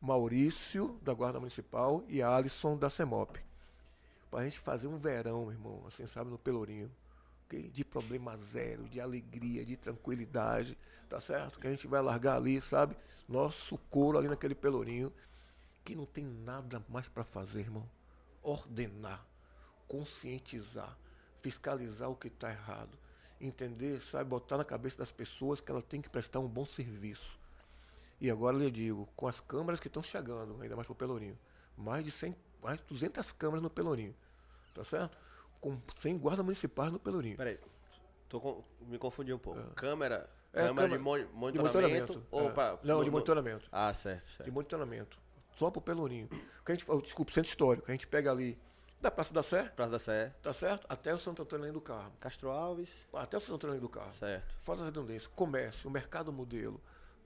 Maurício, 0.00 0.98
da 1.02 1.12
Guarda 1.12 1.38
Municipal, 1.38 2.02
e 2.08 2.22
Alisson, 2.22 2.76
da 2.76 2.88
CEMOP. 2.88 3.38
Pra 4.30 4.44
gente 4.44 4.58
fazer 4.58 4.86
um 4.86 4.96
verão, 4.96 5.42
meu 5.42 5.52
irmão, 5.52 5.84
assim, 5.86 6.06
sabe, 6.06 6.30
no 6.30 6.38
Pelourinho. 6.38 6.90
Okay? 7.46 7.68
De 7.68 7.84
problema 7.84 8.36
zero, 8.38 8.88
de 8.88 9.00
alegria, 9.00 9.64
de 9.66 9.76
tranquilidade, 9.76 10.78
tá 11.08 11.20
certo? 11.20 11.58
Que 11.58 11.66
a 11.66 11.70
gente 11.70 11.86
vai 11.86 12.00
largar 12.00 12.36
ali, 12.36 12.60
sabe? 12.60 12.96
Nosso 13.28 13.76
couro 13.90 14.18
ali 14.18 14.28
naquele 14.28 14.54
Pelourinho 14.54 15.12
que 15.84 15.94
não 15.94 16.06
tem 16.06 16.24
nada 16.24 16.82
mais 16.88 17.08
para 17.08 17.24
fazer, 17.24 17.60
irmão. 17.60 17.88
Ordenar, 18.42 19.24
conscientizar, 19.88 20.96
fiscalizar 21.40 22.10
o 22.10 22.16
que 22.16 22.28
está 22.28 22.50
errado. 22.50 22.98
Entender, 23.40 24.00
sabe, 24.00 24.28
botar 24.28 24.58
na 24.58 24.64
cabeça 24.64 24.98
das 24.98 25.10
pessoas 25.10 25.60
que 25.60 25.70
ela 25.70 25.82
tem 25.82 26.00
que 26.02 26.10
prestar 26.10 26.40
um 26.40 26.48
bom 26.48 26.66
serviço. 26.66 27.38
E 28.20 28.30
agora 28.30 28.54
eu 28.56 28.60
lhe 28.60 28.70
digo, 28.70 29.08
com 29.16 29.26
as 29.26 29.40
câmaras 29.40 29.80
que 29.80 29.88
estão 29.88 30.02
chegando, 30.02 30.60
ainda 30.60 30.76
mais 30.76 30.86
para 30.86 30.92
o 30.92 30.96
Pelourinho, 30.96 31.38
mais 31.76 32.04
de 32.04 32.10
100, 32.10 32.36
mais 32.62 32.78
de 32.78 32.84
200 32.84 33.32
câmaras 33.32 33.62
no 33.62 33.70
Pelourinho, 33.70 34.14
tá 34.74 34.84
certo? 34.84 35.16
Com 35.58 35.80
100 35.96 36.18
guardas 36.18 36.44
municipais 36.44 36.92
no 36.92 36.98
Pelourinho. 36.98 37.38
Peraí, 37.38 37.58
tô 38.28 38.38
com, 38.38 38.62
me 38.82 38.98
confundi 38.98 39.32
um 39.32 39.38
pouco. 39.38 39.58
É. 39.58 39.64
Câmera, 39.74 40.28
é, 40.52 40.66
câmera, 40.66 40.74
câmera 40.74 40.98
de, 40.98 41.02
monitoramento, 41.02 41.52
de 41.52 41.58
monitoramento 41.60 42.26
ou 42.30 42.48
é. 42.48 42.52
pra, 42.52 42.78
Não, 42.82 43.02
de 43.02 43.10
monitoramento. 43.10 43.66
Ah, 43.72 43.94
certo, 43.94 44.26
certo. 44.28 44.44
De 44.44 44.50
monitoramento 44.50 45.18
só 45.60 45.70
pro 45.70 45.82
Pelourinho. 45.82 46.26
Que 46.64 46.72
a 46.72 46.74
gente, 46.74 46.86
desculpa, 47.02 47.32
centro 47.32 47.50
histórico, 47.50 47.84
a 47.86 47.92
gente 47.92 48.06
pega 48.06 48.30
ali 48.30 48.58
da 48.98 49.10
Praça 49.10 49.32
da 49.32 49.42
Sé. 49.42 49.64
Praça 49.64 49.90
da 49.90 49.98
Sé. 49.98 50.34
Tá 50.42 50.54
certo? 50.54 50.86
Até 50.88 51.12
o 51.12 51.18
Santo 51.18 51.42
Antônio 51.42 51.70
do 51.70 51.82
Carmo. 51.82 52.12
Castro 52.18 52.50
Alves. 52.50 52.90
Até 53.12 53.36
o 53.36 53.40
Santo 53.40 53.54
Antônio 53.56 53.78
do 53.80 53.88
Carmo. 53.88 54.12
Certo. 54.12 54.56
Fora 54.62 54.78
da 54.78 54.84
redundância. 54.86 55.28
Comércio, 55.36 55.90
mercado 55.90 56.32
modelo. 56.32 56.80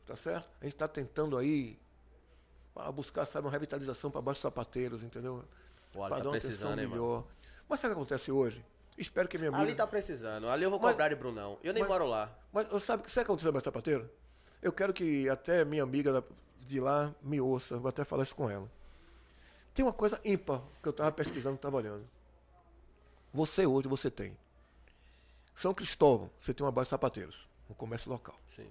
Tá 0.04 0.16
certo? 0.16 0.48
A 0.60 0.64
gente 0.64 0.74
está 0.74 0.88
tentando 0.88 1.38
aí 1.38 1.78
para 2.74 2.90
buscar, 2.90 3.24
sabe, 3.24 3.46
uma 3.46 3.52
revitalização 3.52 4.10
para 4.10 4.20
baixos 4.20 4.42
sapateiros, 4.42 5.04
entendeu? 5.04 5.44
Para 5.92 6.16
tá 6.16 6.22
dar 6.22 6.28
uma 6.30 6.36
atenção 6.36 6.74
melhor. 6.74 7.20
Mano. 7.20 7.28
Mas 7.68 7.78
sabe 7.78 7.92
o 7.92 7.96
que 7.96 8.02
acontece 8.02 8.32
hoje? 8.32 8.64
Espero 8.98 9.28
que 9.28 9.38
minha 9.38 9.50
amiga... 9.50 9.62
Ali 9.62 9.74
tá 9.74 9.86
precisando. 9.86 10.48
Ali 10.48 10.64
eu 10.64 10.70
vou 10.70 10.80
cobrar 10.80 11.04
mas, 11.04 11.08
de 11.10 11.14
Brunão. 11.14 11.58
Eu 11.62 11.72
nem 11.72 11.84
mas, 11.84 11.90
moro 11.90 12.06
lá. 12.06 12.36
Mas 12.52 12.82
sabe, 12.82 13.04
o 13.04 13.06
que 13.06 13.20
aconteceu 13.20 13.52
no 13.52 13.60
sapateiro? 13.60 14.10
Eu 14.60 14.72
quero 14.72 14.92
que 14.92 15.28
até 15.28 15.64
minha 15.64 15.84
amiga 15.84 16.24
de 16.64 16.80
lá 16.80 17.14
me 17.22 17.40
ouça, 17.40 17.78
vou 17.78 17.88
até 17.88 18.04
falar 18.04 18.22
isso 18.24 18.34
com 18.34 18.50
ela. 18.50 18.70
Tem 19.74 19.84
uma 19.84 19.92
coisa 19.92 20.20
ímpar 20.24 20.62
que 20.82 20.88
eu 20.88 20.90
estava 20.90 21.10
pesquisando, 21.12 21.56
estava 21.56 21.76
olhando. 21.76 22.08
Você 23.32 23.66
hoje, 23.66 23.88
você 23.88 24.10
tem. 24.10 24.36
São 25.56 25.74
Cristóvão, 25.74 26.30
você 26.40 26.54
tem 26.54 26.64
uma 26.64 26.72
base 26.72 26.86
de 26.86 26.90
sapateiros, 26.90 27.48
um 27.68 27.74
comércio 27.74 28.10
local. 28.10 28.38
Sim. 28.46 28.70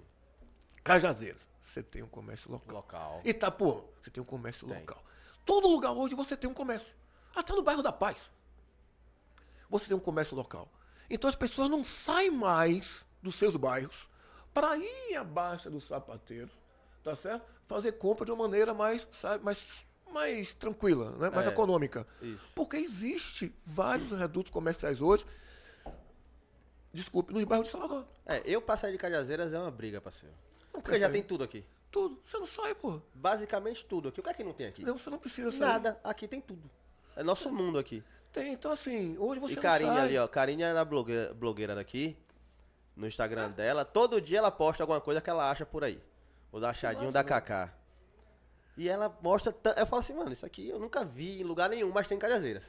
Cajazeiras, 0.84 1.46
você 1.62 1.82
tem 1.82 2.04
um 2.04 2.08
comércio 2.08 2.52
local. 2.52 2.76
Local. 2.76 3.22
Itapuã, 3.24 3.82
você 4.02 4.10
tem 4.10 4.22
um 4.22 4.26
comércio 4.26 4.68
Tem. 4.68 4.80
local. 4.80 5.04
Todo 5.46 5.68
lugar 5.68 5.92
hoje 5.92 6.16
você 6.16 6.36
tem 6.36 6.50
um 6.50 6.54
comércio. 6.54 6.94
Até 7.36 7.54
no 7.54 7.64
bairro 7.64 7.82
da 7.82 7.92
Paz. 7.92 8.30
Você 9.70 9.88
tem 9.88 9.96
um 9.96 10.00
comércio 10.00 10.36
local. 10.36 10.70
Então 11.10 11.30
as 11.30 11.36
pessoas 11.36 11.70
não 11.70 11.84
saem 11.84 12.32
mais 12.32 13.06
dos 13.22 13.36
seus 13.36 13.56
bairros 13.56 14.10
para 14.54 14.78
ir 14.78 15.16
à 15.16 15.24
Baixa 15.24 15.70
do 15.70 15.82
Sapateiro, 15.82 16.52
tá 17.04 17.16
certo? 17.16 17.53
Fazer 17.68 17.94
compra 17.94 18.26
de 18.26 18.32
uma 18.32 18.48
maneira 18.48 18.74
mais, 18.74 19.08
sabe, 19.12 19.44
mais, 19.44 19.66
mais 20.12 20.54
tranquila, 20.54 21.12
né? 21.18 21.30
mais 21.30 21.48
É. 21.48 21.50
econômica. 21.50 22.06
Isso. 22.22 22.52
Porque 22.54 22.78
existe 22.78 23.54
vários 23.66 24.12
redutos 24.12 24.52
comerciais 24.52 25.02
hoje, 25.02 25.26
desculpe, 26.94 27.34
nos 27.34 27.44
bairros 27.44 27.68
de 27.68 27.72
Salvador. 27.72 28.06
É, 28.26 28.42
eu 28.46 28.62
pra 28.62 28.78
sair 28.78 28.92
de 28.92 28.98
Cajazeiras 28.98 29.54
é 29.54 29.60
uma 29.60 29.72
briga, 29.72 30.00
parceiro. 30.02 30.36
Não 30.74 30.82
Porque 30.82 31.00
já 31.00 31.08
quer 31.08 31.14
tem 31.14 31.22
sair. 31.22 31.28
tudo 31.28 31.44
aqui. 31.44 31.66
Tudo. 31.92 32.20
Você 32.26 32.38
não 32.40 32.48
sai, 32.48 32.74
pô. 32.74 33.00
Basicamente 33.14 33.86
tudo 33.86 34.10
aqui. 34.10 34.20
O 34.20 34.24
que 34.24 34.30
é 34.30 34.34
que 34.34 34.44
não 34.44 34.54
tem 34.54 34.68
aqui? 34.68 34.84
Não, 34.84 34.98
você 34.98 35.10
não 35.10 35.20
precisa 35.20 35.52
sair. 35.52 35.60
Nada. 35.60 36.00
Aqui 36.04 36.28
tem 36.28 36.42
tudo. 36.42 36.70
É 37.16 37.22
nosso 37.24 37.52
mundo 37.52 37.78
aqui. 37.78 38.04
Tem, 38.32 38.52
então 38.54 38.72
assim, 38.72 39.16
hoje 39.20 39.40
você 39.40 39.54
e 39.54 39.58
Carinha 39.58 39.94
sai. 39.94 40.02
ali, 40.02 40.18
ó. 40.18 40.28
Carinha 40.28 40.68
é 40.68 40.78
a 40.78 40.84
blogueira, 40.84 41.34
blogueira 41.36 41.76
daqui. 41.76 42.18
No 42.96 43.06
Instagram 43.08 43.52
dela. 43.52 43.86
Todo 43.86 44.20
dia 44.20 44.40
ela 44.40 44.50
posta 44.52 44.82
alguma 44.84 45.00
coisa 45.02 45.22
que 45.22 45.30
ela 45.30 45.50
acha 45.50 45.66
por 45.66 45.84
aí. 45.84 46.02
Os 46.54 46.64
achadinhos 46.64 47.12
da 47.12 47.24
Kaká. 47.24 47.74
E 48.78 48.88
ela 48.88 49.14
mostra. 49.22 49.54
Eu 49.76 49.86
falo 49.86 50.00
assim, 50.00 50.14
mano, 50.14 50.32
isso 50.32 50.46
aqui 50.46 50.70
eu 50.70 50.80
nunca 50.80 51.04
vi 51.04 51.42
em 51.42 51.44
lugar 51.44 51.70
nenhum, 51.70 51.92
mas 51.92 52.08
tem 52.08 52.16
em 52.16 52.20
Cajazeiras. 52.20 52.64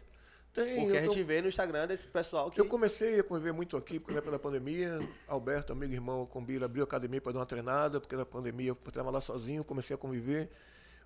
Tem, 0.52 0.82
Porque 0.82 0.97
a 0.97 1.02
gente 1.02 1.19
tô- 1.19 1.24
vê 1.27 1.43
no 1.43 1.48
Instagram 1.48 1.86
desse 1.86 2.06
pessoal 2.06 2.51
que. 2.51 2.61
Eu 2.61 2.66
comecei 2.66 3.19
a 3.20 3.24
conviver 3.24 3.52
muito 3.52 3.77
aqui, 3.77 3.98
porque 4.01 4.20
pela 4.20 4.39
pandemia, 4.39 4.98
Alberto, 5.28 5.73
amigo 5.73 5.93
e 5.93 5.97
irmão 5.97 6.24
com 6.27 6.44
Bira, 6.44 6.65
abriu 6.66 6.82
a 6.82 6.86
academia 6.86 7.20
para 7.20 7.32
dar 7.32 7.39
uma 7.40 7.47
treinada, 7.47 8.01
porque 8.01 8.16
na 8.16 8.24
pandemia 8.24 8.69
eu 8.70 8.78
estava 8.86 9.11
lá 9.11 9.20
sozinho, 9.20 9.65
comecei 9.65 9.94
a 9.94 9.98
conviver. 9.98 10.51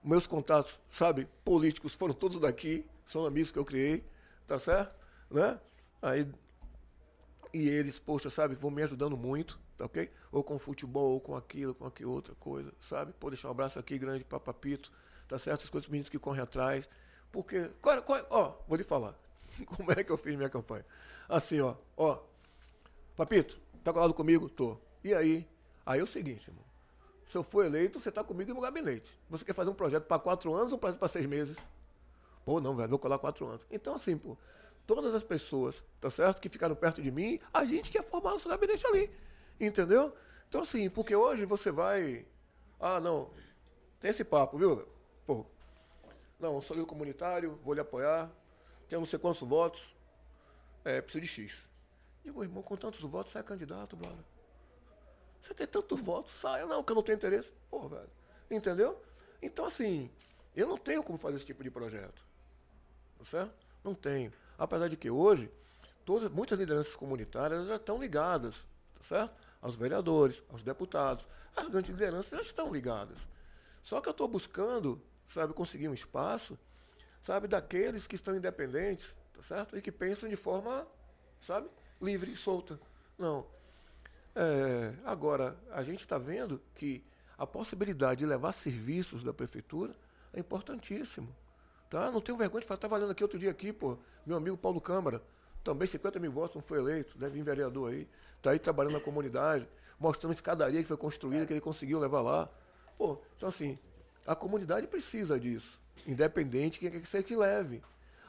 Meus 0.04 0.26
contatos, 0.26 0.78
sabe, 0.92 1.26
políticos 1.44 1.94
foram 1.94 2.14
todos 2.14 2.38
daqui, 2.40 2.86
são 3.06 3.24
amigos 3.26 3.50
que 3.50 3.58
eu 3.58 3.64
criei, 3.64 4.04
tá 4.46 4.58
certo? 4.58 4.94
Né? 5.30 5.58
Aí, 6.00 6.28
e 7.52 7.68
eles, 7.68 7.98
poxa, 7.98 8.30
sabe, 8.30 8.54
vão 8.54 8.70
me 8.70 8.82
ajudando 8.82 9.16
muito, 9.16 9.58
tá 9.78 9.84
ok? 9.84 10.10
Ou 10.32 10.42
com 10.42 10.58
futebol, 10.58 11.12
ou 11.12 11.20
com 11.20 11.36
aquilo, 11.36 11.72
com 11.72 11.86
aquilo, 11.86 12.12
outra 12.12 12.34
coisa, 12.34 12.74
sabe? 12.80 13.12
Pô, 13.18 13.30
deixar 13.30 13.48
um 13.48 13.52
abraço 13.52 13.78
aqui 13.78 13.96
grande 13.96 14.24
para 14.24 14.40
Papito, 14.40 14.92
tá 15.28 15.38
certo? 15.38 15.62
As 15.62 15.70
coisas 15.70 15.88
meninos 15.88 16.10
que 16.10 16.18
correm 16.18 16.42
atrás. 16.42 16.88
Porque, 17.30 17.70
qual, 17.80 18.02
qual, 18.02 18.26
ó, 18.28 18.54
vou 18.66 18.76
lhe 18.76 18.84
falar. 18.84 19.14
Como 19.76 19.92
é 19.92 20.02
que 20.02 20.10
eu 20.10 20.18
fiz 20.18 20.36
minha 20.36 20.50
campanha? 20.50 20.84
Assim, 21.28 21.60
ó, 21.60 21.76
ó. 21.96 22.18
Papito, 23.16 23.58
tá 23.84 23.92
colado 23.92 24.12
comigo? 24.12 24.48
Tô. 24.48 24.76
E 25.04 25.14
aí? 25.14 25.46
Aí 25.86 26.00
é 26.00 26.02
o 26.02 26.06
seguinte, 26.06 26.48
irmão. 26.48 26.64
Se 27.30 27.36
eu 27.36 27.42
for 27.44 27.64
eleito, 27.64 28.00
você 28.00 28.10
tá 28.10 28.24
comigo 28.24 28.52
no 28.52 28.60
gabinete. 28.60 29.08
Você 29.30 29.44
quer 29.44 29.52
fazer 29.52 29.70
um 29.70 29.74
projeto 29.74 30.04
para 30.04 30.18
quatro 30.18 30.54
anos 30.54 30.72
ou 30.72 30.76
um 30.76 30.80
projeto 30.80 30.98
para 30.98 31.08
seis 31.08 31.26
meses? 31.26 31.56
Pô, 32.44 32.60
não, 32.60 32.74
velho, 32.74 32.88
vou 32.88 32.98
colar 32.98 33.18
quatro 33.18 33.46
anos. 33.46 33.60
Então, 33.70 33.94
assim, 33.94 34.16
pô, 34.16 34.36
todas 34.86 35.14
as 35.14 35.22
pessoas, 35.22 35.76
tá 36.00 36.10
certo, 36.10 36.40
que 36.40 36.48
ficaram 36.48 36.74
perto 36.74 37.02
de 37.02 37.10
mim, 37.10 37.38
a 37.52 37.64
gente 37.64 37.90
quer 37.90 38.02
formar 38.02 38.30
nosso 38.30 38.48
gabinete 38.48 38.86
ali. 38.86 39.10
Entendeu? 39.60 40.14
Então, 40.48 40.62
assim, 40.62 40.88
porque 40.88 41.14
hoje 41.14 41.44
você 41.44 41.70
vai. 41.70 42.26
Ah, 42.80 43.00
não. 43.00 43.30
Tem 44.00 44.10
esse 44.10 44.24
papo, 44.24 44.56
viu? 44.56 44.86
Pô, 45.26 45.44
não, 46.38 46.60
sou 46.62 46.76
líder 46.76 46.88
comunitário, 46.88 47.58
vou 47.64 47.74
lhe 47.74 47.80
apoiar, 47.80 48.30
tenho 48.88 49.00
não 49.00 49.08
sei 49.08 49.18
quantos 49.18 49.46
votos, 49.46 49.82
é, 50.84 51.00
preciso 51.00 51.22
de 51.22 51.28
X. 51.28 51.68
Digo, 52.24 52.42
irmão, 52.42 52.62
com 52.62 52.76
tantos 52.76 53.00
votos, 53.00 53.32
você 53.32 53.38
é 53.38 53.42
candidato, 53.42 53.96
brother. 53.96 54.24
Você 55.42 55.54
tem 55.54 55.66
tantos 55.66 56.00
votos, 56.00 56.38
saia 56.38 56.66
não, 56.66 56.82
que 56.82 56.92
eu 56.92 56.96
não 56.96 57.02
tenho 57.02 57.16
interesse. 57.16 57.50
Pô, 57.70 57.88
velho. 57.88 58.08
Entendeu? 58.50 59.02
Então, 59.42 59.64
assim, 59.64 60.10
eu 60.54 60.66
não 60.66 60.76
tenho 60.76 61.02
como 61.02 61.18
fazer 61.18 61.36
esse 61.36 61.46
tipo 61.46 61.62
de 61.62 61.70
projeto. 61.70 62.22
Tá 63.18 63.24
certo? 63.24 63.54
Não 63.82 63.94
tenho. 63.94 64.32
Apesar 64.56 64.88
de 64.88 64.96
que 64.96 65.10
hoje, 65.10 65.50
todas, 66.04 66.30
muitas 66.30 66.58
lideranças 66.58 66.94
comunitárias 66.94 67.66
já 67.66 67.76
estão 67.76 68.00
ligadas, 68.00 68.54
tá 68.96 69.04
certo? 69.08 69.47
Aos 69.60 69.76
vereadores, 69.76 70.42
aos 70.50 70.62
deputados. 70.62 71.26
As 71.56 71.68
grandes 71.68 71.90
lideranças 71.90 72.30
já 72.30 72.40
estão 72.40 72.72
ligadas. 72.72 73.18
Só 73.82 74.00
que 74.00 74.08
eu 74.08 74.12
estou 74.12 74.28
buscando, 74.28 75.00
sabe, 75.32 75.52
conseguir 75.52 75.88
um 75.88 75.94
espaço, 75.94 76.58
sabe, 77.22 77.48
daqueles 77.48 78.06
que 78.06 78.16
estão 78.16 78.36
independentes, 78.36 79.14
tá 79.34 79.42
certo? 79.42 79.76
E 79.76 79.82
que 79.82 79.90
pensam 79.90 80.28
de 80.28 80.36
forma, 80.36 80.86
sabe, 81.40 81.68
livre 82.00 82.32
e 82.32 82.36
solta. 82.36 82.78
Não. 83.18 83.46
É, 84.34 84.94
agora, 85.04 85.56
a 85.70 85.82
gente 85.82 86.00
está 86.00 86.18
vendo 86.18 86.60
que 86.74 87.04
a 87.36 87.46
possibilidade 87.46 88.20
de 88.20 88.26
levar 88.26 88.52
serviços 88.52 89.22
da 89.22 89.32
prefeitura 89.32 89.94
é 90.32 90.40
importantíssimo. 90.40 91.34
Tá? 91.88 92.10
Não 92.10 92.20
tenho 92.20 92.36
vergonha 92.36 92.60
de 92.60 92.66
falar, 92.66 92.76
estava 92.76 92.96
lendo 92.96 93.12
aqui 93.12 93.22
outro 93.22 93.38
dia 93.38 93.50
aqui, 93.50 93.72
pô, 93.72 93.96
meu 94.26 94.36
amigo 94.36 94.56
Paulo 94.56 94.80
Câmara, 94.80 95.22
também 95.64 95.86
50 95.86 96.18
mil 96.18 96.32
votos, 96.32 96.56
não 96.56 96.62
foi 96.62 96.78
eleito, 96.78 97.16
deve 97.18 97.34
vir 97.34 97.42
vereador 97.42 97.92
aí, 97.92 98.08
está 98.36 98.50
aí 98.52 98.58
trabalhando 98.58 98.94
na 98.94 99.00
comunidade, 99.00 99.68
mostrando 99.98 100.32
a 100.32 100.34
escadaria 100.34 100.82
que 100.82 100.88
foi 100.88 100.96
construída, 100.96 101.46
que 101.46 101.52
ele 101.52 101.60
conseguiu 101.60 101.98
levar 101.98 102.20
lá. 102.20 102.48
Pô, 102.96 103.18
então 103.36 103.48
assim, 103.48 103.78
a 104.26 104.34
comunidade 104.34 104.86
precisa 104.86 105.38
disso, 105.38 105.80
independente 106.06 106.74
de 106.74 106.78
quem 106.80 106.90
quer 106.90 107.00
que 107.00 107.08
seja 107.08 107.24
que 107.24 107.36
leve. 107.36 107.82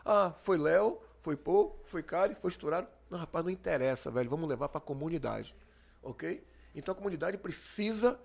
Ah, 0.06 0.34
foi 0.42 0.58
Léo, 0.58 1.00
foi 1.22 1.36
Pô, 1.36 1.76
foi 1.86 2.02
Cari, 2.02 2.36
foi 2.36 2.50
Estourado. 2.50 2.88
Não, 3.10 3.18
rapaz, 3.18 3.44
não 3.44 3.52
interessa, 3.52 4.12
velho, 4.12 4.30
vamos 4.30 4.48
levar 4.48 4.70
para 4.70 4.78
a 4.78 4.82
comunidade, 4.82 5.56
ok? 6.04 6.44
Então 6.76 6.94
a 6.94 6.96
comunidade 6.96 7.38
precisa, 7.38 8.20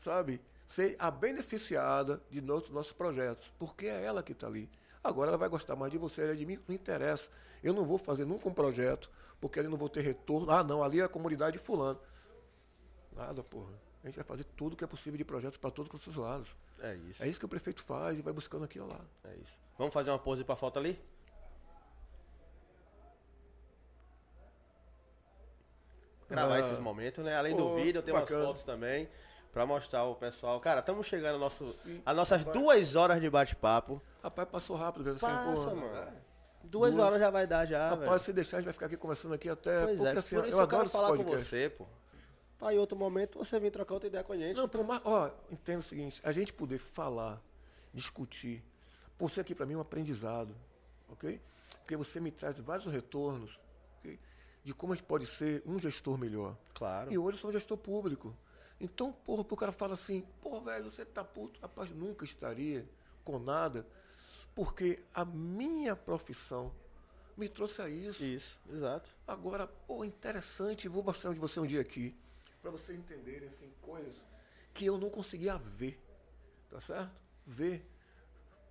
sabe, 0.00 0.40
ser 0.66 0.94
a 0.98 1.10
beneficiada 1.10 2.22
de 2.30 2.40
nossos, 2.42 2.70
nossos 2.70 2.92
projetos, 2.92 3.50
porque 3.58 3.86
é 3.86 4.04
ela 4.04 4.22
que 4.22 4.32
está 4.32 4.46
ali. 4.46 4.68
Agora 5.02 5.28
ela 5.30 5.38
vai 5.38 5.48
gostar 5.48 5.76
mais 5.76 5.90
de 5.92 5.98
você, 5.98 6.22
ela 6.22 6.32
é 6.32 6.34
de 6.34 6.44
mim, 6.46 6.58
não 6.66 6.74
interessa. 6.74 7.28
Eu 7.62 7.72
não 7.72 7.84
vou 7.84 7.98
fazer 7.98 8.24
nunca 8.24 8.48
um 8.48 8.52
projeto, 8.54 9.10
porque 9.40 9.58
ali 9.58 9.68
não 9.68 9.76
vou 9.76 9.88
ter 9.88 10.00
retorno. 10.00 10.50
Ah, 10.50 10.62
não, 10.64 10.82
ali 10.82 11.00
é 11.00 11.04
a 11.04 11.08
comunidade 11.08 11.58
de 11.58 11.62
fulano. 11.64 11.98
Nada, 13.12 13.42
porra. 13.42 13.72
A 14.02 14.06
gente 14.06 14.16
vai 14.16 14.24
fazer 14.24 14.44
tudo 14.56 14.76
que 14.76 14.84
é 14.84 14.86
possível 14.86 15.16
de 15.16 15.24
projetos 15.24 15.56
para 15.56 15.70
todos 15.70 16.06
os 16.06 16.16
lados. 16.16 16.48
É 16.80 16.94
isso. 16.94 17.22
É 17.22 17.28
isso 17.28 17.38
que 17.40 17.44
o 17.46 17.48
prefeito 17.48 17.82
faz 17.82 18.18
e 18.18 18.22
vai 18.22 18.32
buscando 18.32 18.64
aqui 18.64 18.78
ao 18.78 18.86
lado. 18.86 19.08
É 19.24 19.34
isso. 19.36 19.58
Vamos 19.76 19.92
fazer 19.92 20.10
uma 20.10 20.18
pose 20.18 20.44
pra 20.44 20.54
foto 20.54 20.78
ali? 20.78 20.98
Gravar 26.28 26.56
Ah. 26.56 26.60
esses 26.60 26.78
momentos, 26.78 27.24
né? 27.24 27.34
Além 27.36 27.56
Pô, 27.56 27.62
do 27.62 27.74
vídeo, 27.76 28.02
tem 28.02 28.12
bacana. 28.12 28.38
umas 28.40 28.46
fotos 28.48 28.62
também. 28.62 29.08
Pra 29.52 29.64
mostrar 29.66 30.00
ao 30.00 30.14
pessoal. 30.14 30.60
Cara, 30.60 30.80
estamos 30.80 31.06
chegando 31.06 31.34
ao 31.34 31.40
nosso, 31.40 31.74
Sim. 31.84 32.02
a 32.04 32.12
nossas 32.14 32.42
Vai. 32.42 32.52
duas 32.52 32.94
horas 32.94 33.20
de 33.20 33.28
bate-papo. 33.30 34.00
Rapaz, 34.22 34.48
passou 34.48 34.76
rápido, 34.76 35.04
velho. 35.04 35.16
Assim, 35.16 35.26
Passa, 35.26 35.70
pô, 35.70 35.76
mano. 35.76 36.12
Duas, 36.64 36.94
Duas. 36.94 36.98
horas 36.98 37.18
já 37.20 37.30
vai 37.30 37.46
dar 37.46 37.66
já, 37.66 37.88
Rapaz, 37.90 38.08
velho. 38.08 38.20
se 38.20 38.32
deixar, 38.32 38.56
a 38.58 38.60
gente 38.60 38.66
vai 38.66 38.74
ficar 38.74 38.86
aqui 38.86 38.96
conversando 38.96 39.34
aqui 39.34 39.48
até. 39.48 39.84
Pois 39.84 39.96
porque 39.98 40.16
é, 40.16 40.18
assim, 40.18 40.36
por 40.36 40.44
isso 40.46 40.56
eu 40.56 40.60
eu 40.60 40.68
quero 40.68 40.88
falar 40.90 41.08
com 41.16 41.16
podcast. 41.24 41.46
você, 41.48 41.70
pô. 41.70 41.86
Pra 42.58 42.74
em 42.74 42.78
outro 42.78 42.96
momento 42.98 43.38
você 43.38 43.58
vir 43.58 43.70
trocar 43.70 43.94
outra 43.94 44.08
ideia 44.08 44.22
com 44.22 44.32
a 44.32 44.36
gente. 44.36 44.56
Não, 44.56 44.68
por 44.68 44.84
mais, 44.84 45.00
ó, 45.04 45.30
entendo 45.50 45.78
o 45.80 45.82
seguinte, 45.82 46.20
a 46.24 46.32
gente 46.32 46.52
poder 46.52 46.78
falar, 46.78 47.40
discutir, 47.94 48.62
por 49.16 49.30
ser 49.30 49.40
aqui 49.40 49.54
para 49.54 49.64
mim 49.64 49.76
um 49.76 49.80
aprendizado, 49.80 50.54
ok? 51.08 51.40
Porque 51.80 51.96
você 51.96 52.20
me 52.20 52.30
traz 52.30 52.58
vários 52.58 52.90
retornos 52.92 53.58
ok? 54.00 54.18
de 54.62 54.74
como 54.74 54.92
a 54.92 54.96
gente 54.96 55.06
pode 55.06 55.24
ser 55.24 55.62
um 55.64 55.78
gestor 55.78 56.18
melhor. 56.18 56.54
Claro. 56.74 57.10
E 57.12 57.16
hoje 57.16 57.38
eu 57.38 57.40
sou 57.40 57.50
um 57.50 57.52
gestor 57.52 57.78
público. 57.78 58.36
Então, 58.80 59.12
porra, 59.12 59.42
o 59.42 59.56
cara 59.56 59.72
fala 59.72 59.94
assim, 59.94 60.24
pô, 60.40 60.60
velho, 60.60 60.90
você 60.90 61.04
tá 61.04 61.24
puto. 61.24 61.60
Rapaz, 61.60 61.90
nunca 61.90 62.24
estaria 62.24 62.88
com 63.24 63.38
nada, 63.38 63.86
porque 64.54 65.00
a 65.12 65.24
minha 65.24 65.96
profissão 65.96 66.72
me 67.36 67.48
trouxe 67.48 67.82
a 67.82 67.88
isso. 67.88 68.24
Isso, 68.24 68.60
exato. 68.70 69.10
Agora, 69.26 69.66
pô, 69.66 70.04
interessante, 70.04 70.88
vou 70.88 71.02
mostrar 71.02 71.32
de 71.32 71.38
você 71.38 71.58
um 71.60 71.66
dia 71.66 71.80
aqui, 71.80 72.16
para 72.62 72.70
vocês 72.70 72.98
entenderem 72.98 73.48
assim, 73.48 73.72
coisas 73.82 74.24
que 74.72 74.86
eu 74.86 74.96
não 74.96 75.10
conseguia 75.10 75.56
ver, 75.56 76.00
tá 76.70 76.80
certo? 76.80 77.10
Ver. 77.44 77.84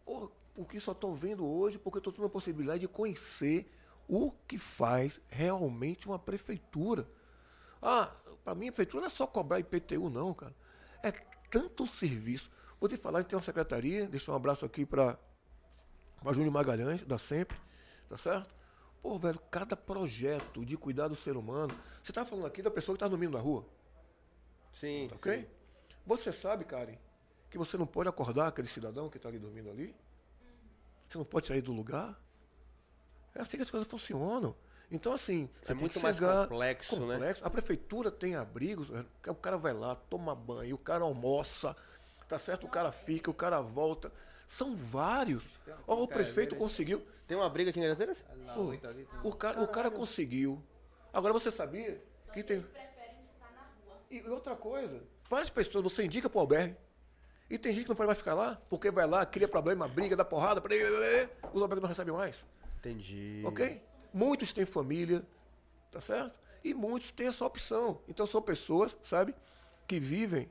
Pô, 0.06 0.32
porque 0.56 0.80
só 0.80 0.94
estou 0.94 1.16
vendo 1.16 1.46
hoje, 1.46 1.78
porque 1.78 1.98
estou 1.98 2.14
tendo 2.14 2.26
a 2.26 2.30
possibilidade 2.30 2.80
de 2.80 2.88
conhecer 2.88 3.70
o 4.08 4.32
que 4.48 4.58
faz 4.58 5.20
realmente 5.28 6.08
uma 6.08 6.18
prefeitura. 6.18 7.08
Ah, 7.82 8.12
para 8.44 8.56
mim 8.56 8.70
a 8.70 8.72
prefeitura 8.72 9.02
não 9.02 9.08
é 9.08 9.10
só 9.10 9.28
cobrar 9.28 9.60
IPTU 9.60 10.10
não, 10.10 10.34
cara. 10.34 10.56
É 11.04 11.12
tanto 11.50 11.88
serviço. 11.88 12.50
Vou 12.80 12.90
te 12.90 12.98
falar, 12.98 13.20
a 13.20 13.22
gente 13.22 13.30
tem 13.30 13.38
uma 13.38 13.44
secretaria, 13.44 14.08
deixa 14.08 14.32
um 14.32 14.36
abraço 14.36 14.66
aqui 14.66 14.86
para 14.86 15.18
a 16.24 16.34
Júnior 16.34 16.52
Magalhães, 16.54 17.04
da 17.04 17.18
Sempre, 17.18 17.58
tá 18.10 18.18
certo? 18.18 18.54
Pô, 19.02 19.18
velho, 19.18 19.40
cada 19.50 19.76
projeto 19.76 20.66
de 20.66 20.76
cuidar 20.78 21.08
do 21.08 21.16
ser 21.16 21.38
humano. 21.38 21.74
Você 22.04 22.12
tá 22.12 22.26
falando 22.26 22.46
aqui 22.46 22.62
da 22.62 22.72
pessoa 22.72 22.96
que 22.96 23.00
tá 23.00 23.08
dormindo 23.08 23.34
na 23.34 23.40
rua, 23.40 23.66
Sim, 24.74 25.08
tá 25.10 25.16
ok? 25.16 25.42
sim. 25.42 25.48
Você 26.06 26.32
sabe, 26.32 26.66
Karen, 26.66 26.98
que 27.50 27.58
você 27.58 27.78
não 27.78 27.88
pode 27.88 28.10
acordar 28.10 28.48
aquele 28.48 28.68
cidadão 28.68 29.10
que 29.10 29.18
está 29.18 29.30
ali 29.30 29.40
dormindo 29.40 29.70
ali? 29.70 29.96
Você 31.10 31.18
não 31.18 31.26
pode 31.26 31.48
sair 31.48 31.62
do 31.62 31.72
lugar. 31.72 32.20
É 33.34 33.42
assim 33.42 33.58
que 33.58 33.64
as 33.64 33.72
coisas 33.72 33.88
funcionam. 33.90 34.56
Então, 34.90 35.14
assim, 35.14 35.50
você 35.62 35.66
É 35.72 35.76
tem 35.76 35.78
muito 35.78 36.00
mais 36.00 36.16
chegar- 36.16 36.48
complexo, 36.48 37.06
né? 37.06 37.16
complexo. 37.16 37.46
A 37.46 37.50
prefeitura 37.50 38.10
tem 38.10 38.36
abrigos, 38.36 38.90
é, 38.92 39.30
o 39.32 39.36
cara 39.36 39.58
vai 39.58 39.74
lá, 39.74 39.96
toma 39.96 40.34
banho, 40.34 40.76
o 40.76 40.78
cara 40.78 41.04
almoça, 41.04 41.76
tá 42.28 42.40
certo? 42.40 42.66
O 42.66 42.70
cara 42.70 42.92
fica, 42.92 43.30
o 43.30 43.34
cara 43.34 43.60
volta. 43.62 44.12
São 44.48 44.76
vários. 44.78 45.44
Ó, 45.86 46.04
o 46.04 46.08
prefeito 46.08 46.56
conseguiu. 46.56 47.06
Tem 47.28 47.36
uma 47.36 47.50
briga 47.50 47.70
aqui 47.70 47.80
em 47.82 47.84
ali, 48.88 49.04
tem- 49.04 49.20
o 49.24 49.34
cara, 49.36 49.62
o 49.62 49.68
cara 49.68 49.92
conseguiu. 49.92 50.64
Agora 51.12 51.34
você 51.34 51.52
sabia 51.52 52.02
que 52.34 52.42
tem. 52.42 52.62
preferem 52.62 53.18
ficar 53.34 53.52
na 53.54 53.68
rua. 53.86 53.98
E 54.10 54.22
outra 54.30 54.56
coisa, 54.56 55.04
várias 55.30 55.50
pessoas 55.50 55.84
você 55.84 56.06
indica 56.06 56.30
pro 56.30 56.40
albergue. 56.40 56.78
E 57.50 57.58
tem 57.58 57.74
gente 57.74 57.84
que 57.84 57.90
não 57.90 57.96
pode 57.96 58.08
mais 58.08 58.18
ficar 58.20 58.34
lá, 58.34 58.58
porque 58.70 58.90
vai 58.90 59.06
lá, 59.06 59.26
cria 59.26 59.48
problema, 59.48 59.88
briga, 59.88 60.16
dá 60.16 60.24
porrada, 60.24 60.62
os 61.54 61.62
albergues 61.62 61.82
não 61.82 61.90
recebem 61.90 62.14
mais. 62.14 62.36
Entendi. 62.80 63.44
Ok? 63.46 63.82
Muitos 64.18 64.52
têm 64.52 64.66
família, 64.66 65.24
tá 65.92 66.02
certo? 66.02 66.40
E 66.64 66.74
muitos 66.74 67.12
têm 67.12 67.28
essa 67.28 67.46
opção. 67.46 68.02
Então 68.08 68.26
são 68.26 68.42
pessoas, 68.42 68.98
sabe, 69.04 69.36
que 69.88 70.00
vivem 70.00 70.50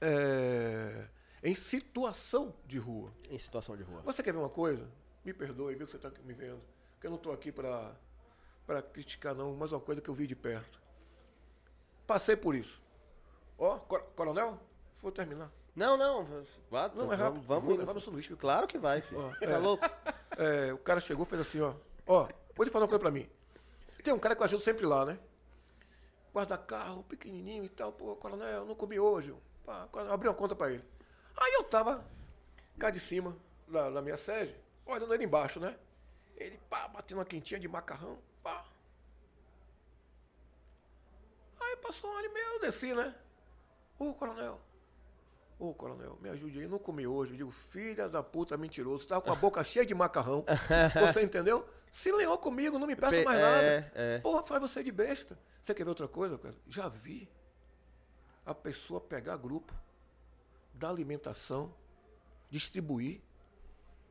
é, 0.00 1.06
em 1.42 1.54
situação 1.54 2.54
de 2.66 2.78
rua. 2.78 3.12
Em 3.30 3.36
situação 3.38 3.76
de 3.76 3.82
rua. 3.82 4.00
Você 4.02 4.22
quer 4.22 4.32
ver 4.32 4.38
uma 4.38 4.48
coisa? 4.48 4.88
Me 5.24 5.34
perdoe, 5.34 5.74
viu 5.74 5.84
que 5.86 5.90
você 5.92 5.96
está 5.98 6.10
me 6.24 6.32
vendo. 6.32 6.60
Porque 6.94 7.06
eu 7.06 7.10
não 7.10 7.18
estou 7.18 7.32
aqui 7.32 7.52
para 7.52 7.92
criticar, 8.92 9.34
não, 9.34 9.54
mas 9.54 9.70
uma 9.72 9.80
coisa 9.80 10.00
que 10.00 10.08
eu 10.08 10.14
vi 10.14 10.26
de 10.26 10.34
perto. 10.34 10.80
Passei 12.06 12.36
por 12.36 12.54
isso. 12.54 12.80
Ó, 13.58 13.78
cor- 13.80 14.02
coronel, 14.14 14.58
vou 15.02 15.12
terminar. 15.12 15.50
Não, 15.74 15.96
não. 15.98 16.24
Vá, 16.70 16.88
Não, 16.88 17.12
é 17.12 17.16
vamos, 17.16 17.18
rápido. 17.18 17.42
vamos 17.42 17.70
indo. 17.70 17.78
levar 17.80 17.92
meu 17.92 18.00
sanduíche. 18.00 18.34
Claro 18.36 18.66
que 18.66 18.78
vai, 18.78 19.02
filho. 19.02 19.20
Ó, 19.20 19.30
Tá 19.38 19.44
é. 19.44 19.58
louco? 19.58 19.84
É, 20.38 20.72
o 20.72 20.78
cara 20.78 21.00
chegou 21.00 21.26
e 21.26 21.28
fez 21.28 21.42
assim, 21.42 21.60
ó. 21.60 21.74
Ó, 22.06 22.28
pode 22.56 22.70
falar 22.70 22.84
uma 22.84 22.88
coisa 22.88 23.00
pra 23.00 23.10
mim. 23.12 23.28
Tem 24.02 24.12
um 24.12 24.18
cara 24.18 24.34
que 24.34 24.42
eu 24.42 24.46
ajudo 24.46 24.62
sempre 24.62 24.86
lá, 24.86 25.04
né? 25.04 25.18
Guarda 26.32 26.56
carro, 26.56 27.02
pequenininho 27.04 27.64
e 27.64 27.68
tal. 27.68 27.92
Pô, 27.92 28.16
coronel, 28.16 28.64
não 28.64 28.74
comi 28.74 28.98
hoje. 28.98 29.34
Pá, 29.64 29.88
abri 30.10 30.28
uma 30.28 30.34
conta 30.34 30.54
pra 30.54 30.70
ele. 30.70 30.84
Aí 31.36 31.52
eu 31.54 31.64
tava 31.64 32.04
cá 32.78 32.90
de 32.90 33.00
cima, 33.00 33.36
na, 33.68 33.90
na 33.90 34.02
minha 34.02 34.16
sede, 34.16 34.54
olhando 34.86 35.12
ele 35.12 35.24
embaixo, 35.24 35.60
né? 35.60 35.76
Ele, 36.36 36.58
pá, 36.70 36.88
batendo 36.88 37.18
uma 37.18 37.24
quentinha 37.24 37.58
de 37.58 37.68
macarrão, 37.68 38.18
pá. 38.42 38.64
Aí 41.60 41.76
passou 41.76 42.10
um 42.10 42.16
ano 42.16 42.26
e 42.26 42.32
meio, 42.32 42.46
eu 42.46 42.60
desci, 42.60 42.94
né? 42.94 43.14
Ô, 43.98 44.14
coronel. 44.14 44.60
Ô, 45.58 45.72
coronel, 45.72 46.18
me 46.20 46.28
ajude 46.28 46.60
aí, 46.60 46.68
não 46.68 46.78
comi 46.78 47.06
hoje. 47.06 47.32
Eu 47.32 47.36
digo, 47.38 47.50
filha 47.50 48.08
da 48.08 48.22
puta, 48.22 48.56
mentiroso. 48.56 49.06
Tava 49.06 49.22
com 49.22 49.32
a 49.32 49.34
boca 49.34 49.62
cheia 49.64 49.86
de 49.86 49.94
macarrão. 49.94 50.44
Você 51.06 51.22
entendeu? 51.22 51.66
Se 51.96 52.12
leou 52.12 52.36
comigo, 52.36 52.78
não 52.78 52.86
me 52.86 52.94
peça 52.94 53.10
Pe- 53.10 53.24
mais 53.24 53.38
é, 53.38 53.42
nada. 53.42 53.92
é. 53.94 54.18
Porra, 54.18 54.42
faz 54.42 54.60
você 54.60 54.82
de 54.82 54.92
besta. 54.92 55.38
Você 55.62 55.72
quer 55.72 55.82
ver 55.82 55.88
outra 55.88 56.06
coisa, 56.06 56.36
cara? 56.36 56.54
Já 56.68 56.90
vi 56.90 57.26
a 58.44 58.54
pessoa 58.54 59.00
pegar 59.00 59.38
grupo, 59.38 59.72
dar 60.74 60.90
alimentação, 60.90 61.74
distribuir. 62.50 63.22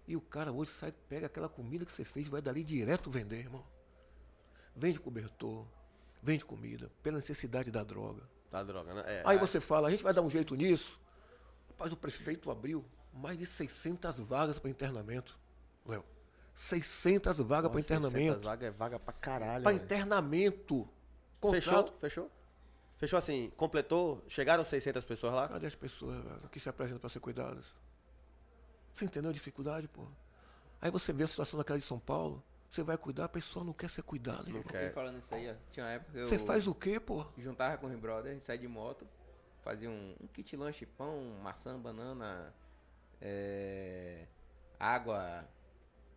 E 0.07 0.15
o 0.15 0.21
cara 0.21 0.51
hoje 0.51 0.71
sai, 0.71 0.91
pega 1.07 1.27
aquela 1.27 1.47
comida 1.47 1.85
que 1.85 1.91
você 1.91 2.03
fez 2.03 2.25
e 2.25 2.29
vai 2.29 2.41
dali 2.41 2.63
direto 2.63 3.11
vender, 3.11 3.37
irmão. 3.41 3.63
Vende 4.75 4.99
cobertor, 4.99 5.63
vende 6.23 6.43
comida, 6.43 6.91
pela 7.03 7.17
necessidade 7.17 7.69
da 7.69 7.83
droga. 7.83 8.23
Tá 8.49 8.63
droga, 8.63 8.95
né? 8.95 9.03
É, 9.05 9.21
Aí 9.23 9.37
ah, 9.37 9.39
você 9.39 9.59
fala, 9.59 9.89
a 9.89 9.91
gente 9.91 10.01
vai 10.01 10.11
dar 10.11 10.23
um 10.23 10.29
jeito 10.29 10.55
nisso. 10.55 10.99
Rapaz, 11.69 11.93
o 11.93 11.97
prefeito 11.97 12.49
abriu 12.49 12.83
mais 13.13 13.37
de 13.37 13.45
600 13.45 14.17
vagas 14.19 14.57
para 14.57 14.71
internamento. 14.71 15.37
Léo, 15.85 16.03
600 16.55 17.39
vagas 17.39 17.69
para 17.69 17.79
nossa, 17.79 17.87
600 17.87 18.09
internamento. 18.09 18.45
Vaga 18.45 18.65
é 18.65 18.71
vaga 18.71 18.99
pra 18.99 19.13
caralho. 19.13 19.63
Para 19.63 19.73
internamento. 19.73 20.87
Fechou? 21.51 21.73
Contrato. 21.75 21.93
Fechou? 21.99 22.31
Fechou 22.97 23.19
assim, 23.19 23.51
completou? 23.57 24.23
Chegaram 24.29 24.63
600 24.63 25.03
pessoas 25.03 25.33
lá? 25.33 25.49
Cadê 25.49 25.67
as 25.67 25.75
pessoas 25.75 26.23
velho, 26.23 26.49
que 26.49 26.59
se 26.59 26.69
apresentam 26.69 26.99
para 26.99 27.09
ser 27.09 27.19
cuidadas? 27.19 27.65
Você 28.95 29.03
entendeu 29.03 29.29
a 29.29 29.33
dificuldade, 29.33 29.87
pô? 29.89 30.07
Aí 30.81 30.89
você 30.89 31.11
vê 31.11 31.25
a 31.25 31.27
situação 31.27 31.57
daquela 31.57 31.77
de 31.77 31.83
São 31.83 31.99
Paulo, 31.99 32.41
você 32.71 32.83
vai 32.83 32.97
cuidar, 32.97 33.25
a 33.25 33.29
pessoa 33.29 33.65
não 33.65 33.73
quer 33.73 33.89
ser 33.89 34.01
cuidada. 34.01 34.49
Não 34.49 34.63
quer. 34.63 34.93
Falando 34.93 35.19
isso 35.19 35.35
aí, 35.35 35.49
ó, 35.49 35.55
tinha 35.73 35.85
uma 35.85 35.91
época 35.91 36.11
que 36.13 36.17
eu 36.19 36.27
Você 36.27 36.39
faz 36.39 36.67
o 36.67 36.73
quê, 36.73 36.99
pô? 36.99 37.25
juntava 37.37 37.77
com 37.77 37.87
os 37.87 37.95
brothers, 37.99 38.27
a 38.29 38.33
gente 38.33 38.45
saía 38.45 38.59
de 38.59 38.67
moto, 38.67 39.05
fazia 39.61 39.89
um, 39.89 40.15
um 40.21 40.27
kit 40.27 40.55
lanche, 40.55 40.85
pão, 40.85 41.37
maçã, 41.43 41.77
banana, 41.77 42.53
é, 43.19 44.25
água 44.79 45.45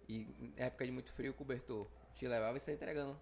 e 0.09 0.23
em 0.41 0.55
época 0.57 0.85
de 0.85 0.91
muito 0.91 1.13
frio, 1.13 1.35
cobertor. 1.35 1.87
A 2.07 2.13
gente 2.13 2.27
levava 2.27 2.57
e 2.57 2.61
saía 2.61 2.75
entregando 2.75 3.19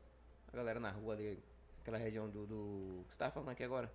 a 0.53 0.57
galera 0.57 0.79
na 0.79 0.91
rua 0.91 1.15
ali, 1.15 1.43
aquela 1.81 1.99
região 1.99 2.31
do... 2.31 2.47
do 2.47 3.05
você 3.09 3.17
tava 3.17 3.33
falando 3.33 3.51
aqui 3.51 3.65
agora? 3.65 3.93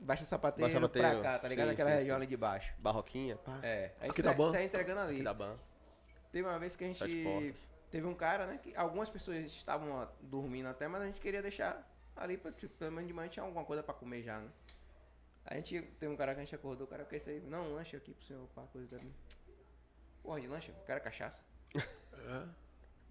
Baixo 0.00 0.26
sapateiro, 0.26 0.70
Baixo 0.70 0.80
Sapateiro, 0.80 1.20
pra 1.20 1.32
cá, 1.32 1.38
tá 1.38 1.48
ligado? 1.48 1.68
sim, 1.68 1.72
Aquela 1.72 1.90
sim, 1.90 1.96
região 1.96 2.16
sim. 2.16 2.22
ali 2.22 2.26
de 2.26 2.36
baixo. 2.36 2.74
Barroquinha, 2.78 3.36
pá. 3.36 3.58
É, 3.62 3.92
aí 4.00 4.10
Aqui 4.10 4.22
Ban. 4.22 4.50
saía 4.50 4.66
entregando 4.66 5.00
ali. 5.00 5.14
Aqui 5.14 5.22
da 5.22 5.34
ban. 5.34 5.58
Teve 6.30 6.46
uma 6.46 6.58
vez 6.58 6.76
que 6.76 6.84
a 6.84 6.86
gente. 6.88 7.54
Teve 7.90 8.06
um 8.06 8.14
cara, 8.14 8.46
né? 8.46 8.58
Que 8.58 8.74
algumas 8.76 9.08
pessoas 9.08 9.38
estavam 9.46 10.06
dormindo 10.20 10.66
até, 10.66 10.88
mas 10.88 11.00
a 11.00 11.06
gente 11.06 11.20
queria 11.20 11.40
deixar 11.40 11.88
ali 12.16 12.36
pra, 12.36 12.50
tipo, 12.52 12.74
pelo 12.76 12.90
menos 12.92 13.06
de 13.06 13.14
manhã 13.14 13.28
tinha 13.28 13.44
alguma 13.44 13.64
coisa 13.64 13.82
pra 13.82 13.94
comer 13.94 14.22
já, 14.22 14.40
né? 14.40 14.50
A 15.46 15.54
gente 15.54 15.80
teve 15.80 16.12
um 16.12 16.16
cara 16.16 16.34
que 16.34 16.40
a 16.40 16.44
gente 16.44 16.54
acordou, 16.54 16.86
o 16.86 16.90
cara 16.90 17.04
quer 17.04 17.18
sair. 17.18 17.40
Não, 17.42 17.70
um 17.70 17.74
lanche 17.74 17.96
aqui 17.96 18.12
pro 18.12 18.24
senhor, 18.24 18.46
pá, 18.54 18.62
coisa 18.72 18.88
dali. 18.88 19.12
Porra, 20.24 20.40
de 20.40 20.48
lanche? 20.48 20.72
O 20.72 20.86
cara 20.86 20.98
é 20.98 21.02
cachaça. 21.02 21.40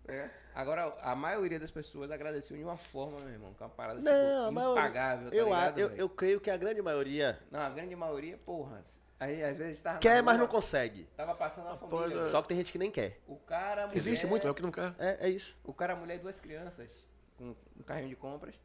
É. 0.06 0.30
Agora, 0.54 0.94
a 1.02 1.16
maioria 1.16 1.58
das 1.58 1.72
pessoas 1.72 2.12
agradeceu 2.12 2.58
de 2.58 2.64
uma 2.64 2.76
forma, 2.76 3.20
meu 3.22 3.30
irmão, 3.30 3.54
que 3.54 3.64
é 3.64 3.66
uma 3.66 3.72
parada 3.72 4.02
Não, 4.02 4.12
a 4.12 4.40
tipo, 4.42 4.52
maioria- 4.52 4.82
impagável, 4.82 5.30
tá 5.30 5.36
eu, 5.38 5.46
a- 5.54 5.60
ligado, 5.60 5.80
eu, 5.80 5.90
eu 5.92 6.10
creio 6.10 6.42
que 6.42 6.50
a 6.52 6.58
grande 6.58 6.82
maioria 6.82 7.40
Não, 7.50 7.62
a 7.62 7.70
grande 7.70 7.96
maioria, 7.96 8.38
porra. 8.38 8.82
Aí 9.18 9.42
às 9.42 9.56
vezes 9.56 9.80
tava. 9.82 9.94
na 9.96 10.00
quer, 10.02 10.22
mas 10.22 10.36
rua, 10.36 10.46
não 10.46 10.52
consegue. 10.52 11.06
Tava 11.16 11.34
passando 11.36 11.68
a 11.68 11.72
Rapaz, 11.72 11.90
família. 11.90 12.22
é- 12.22 12.26
Só 12.26 12.42
que 12.42 12.50
tem 12.50 12.58
gente 12.58 12.72
que 12.74 12.78
nem 12.78 12.92
quer. 12.92 13.22
O 13.26 13.38
cara, 13.38 13.86
mulher. 13.88 13.98
Existe 13.98 14.26
muito, 14.28 14.46
é 14.46 14.52
o 14.52 14.54
que 14.54 14.62
não 14.62 14.72
quer. 14.72 14.94
É, 15.00 15.28
é 15.28 15.30
isso. 15.30 15.56
O 15.64 15.74
cara, 15.74 15.94
a 15.94 15.96
mulher 15.96 16.16
e 16.16 16.20
duas 16.20 16.38
crianças 16.42 16.90
com 17.38 17.56
um 17.80 17.84
carrinho 17.84 18.10
de 18.10 18.16
compras 18.18 18.60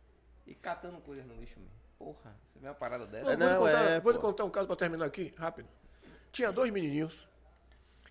e 0.45 0.55
catando 0.57 0.99
coisas 1.03 1.25
no 1.25 1.35
lixo 1.37 1.61
mesmo. 1.61 1.77
Porra, 1.97 2.35
você 2.49 2.59
vê 2.59 2.66
uma 2.66 2.75
parada 2.75 3.07
dessa? 3.07 3.31
É, 3.33 3.37
vou, 3.37 3.47
lhe 3.47 3.53
não, 3.53 3.61
contar, 3.61 3.83
é, 3.91 4.01
vou 4.01 4.12
lhe 4.12 4.19
pô. 4.19 4.25
contar 4.27 4.45
um 4.45 4.51
caso 4.51 4.66
pra 4.66 4.75
terminar 4.77 5.05
aqui, 5.05 5.33
rápido. 5.37 5.69
Tinha 6.33 6.51
dois 6.51 6.73
menininhos 6.73 7.28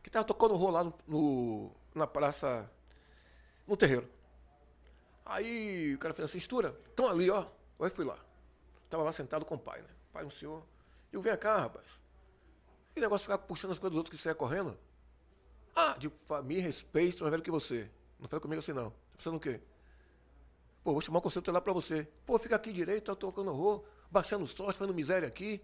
que 0.08 0.10
estavam 0.10 0.26
tocando 0.26 0.56
rolar 0.56 0.86
no, 0.86 0.94
no- 1.06 1.72
na 1.94 2.08
praça, 2.08 2.72
no 3.68 3.76
terreiro. 3.76 4.08
Aí 5.26 5.94
o 5.96 6.00
cara 6.00 6.14
fez 6.14 6.30
assim, 6.30 6.38
Estura, 6.38 6.80
estão 6.88 7.10
ali, 7.10 7.30
ó. 7.30 7.46
Aí 7.80 7.90
fui 7.90 8.06
lá. 8.06 8.18
Tava 8.90 9.04
lá 9.04 9.12
sentado 9.12 9.44
com 9.44 9.56
o 9.56 9.60
pai, 9.60 9.82
né? 9.82 9.90
Pai, 10.14 10.24
um 10.24 10.32
senhor. 10.32 10.64
Eu 11.12 11.22
vem 11.22 11.36
cá, 11.38 11.58
rapaz. 11.60 11.86
Que 12.94 13.02
negócio 13.02 13.20
de 13.28 13.34
ficar 13.34 13.38
puxando 13.40 13.72
as 13.72 13.80
coisas 13.80 13.92
dos 13.92 13.98
outros 13.98 14.16
que 14.16 14.22
você 14.24 14.30
ia 14.30 14.36
correndo? 14.36 14.78
Ah, 15.76 15.96
de 15.98 16.10
família, 16.26 16.64
respeito, 16.64 17.22
mais 17.24 17.32
velho 17.32 17.44
que 17.44 17.52
você. 17.52 17.90
Não 18.20 18.28
fala 18.30 18.42
comigo 18.42 18.60
assim, 18.60 18.74
não. 18.74 18.90
Tá 18.90 18.96
pensando 19.18 19.38
o 19.38 19.40
quê? 19.40 19.60
Pô, 20.84 20.94
vou 20.94 21.02
chamar 21.02 21.20
o 21.20 21.22
conselho 21.22 21.52
lá 21.52 21.60
pra 21.60 21.74
você. 21.74 22.08
Pô, 22.26 22.40
fica 22.40 22.56
aqui 22.56 22.72
direito, 22.72 23.06
tá 23.06 23.16
tocando 23.16 23.52
horror, 23.52 23.84
baixando 24.10 24.48
sorte, 24.48 24.78
fazendo 24.78 24.96
miséria 24.96 25.28
aqui, 25.28 25.62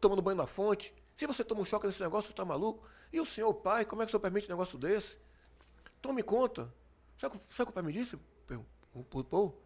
tomando 0.00 0.22
banho 0.22 0.36
na 0.36 0.46
fonte. 0.46 0.94
Se 1.16 1.26
você 1.26 1.44
toma 1.44 1.60
um 1.60 1.64
choque 1.64 1.86
nesse 1.86 2.00
negócio, 2.00 2.28
você 2.30 2.34
tá 2.34 2.44
maluco? 2.44 2.84
E 3.12 3.20
o 3.20 3.26
senhor, 3.26 3.52
pai, 3.54 3.84
como 3.84 4.02
é 4.02 4.06
que 4.06 4.10
o 4.10 4.12
senhor 4.12 4.20
permite 4.20 4.46
um 4.46 4.50
negócio 4.50 4.78
desse? 4.78 5.16
Tome 6.00 6.22
conta. 6.22 6.72
Sabe, 7.18 7.36
o 7.36 7.38
que- 7.40 7.54
sabe 7.54 7.62
o 7.62 7.66
que 7.66 7.70
o 7.70 7.74
pai 7.74 7.82
me 7.82 7.92
disse? 7.92 8.18
O 8.94 9.24
Paul? 9.24 9.58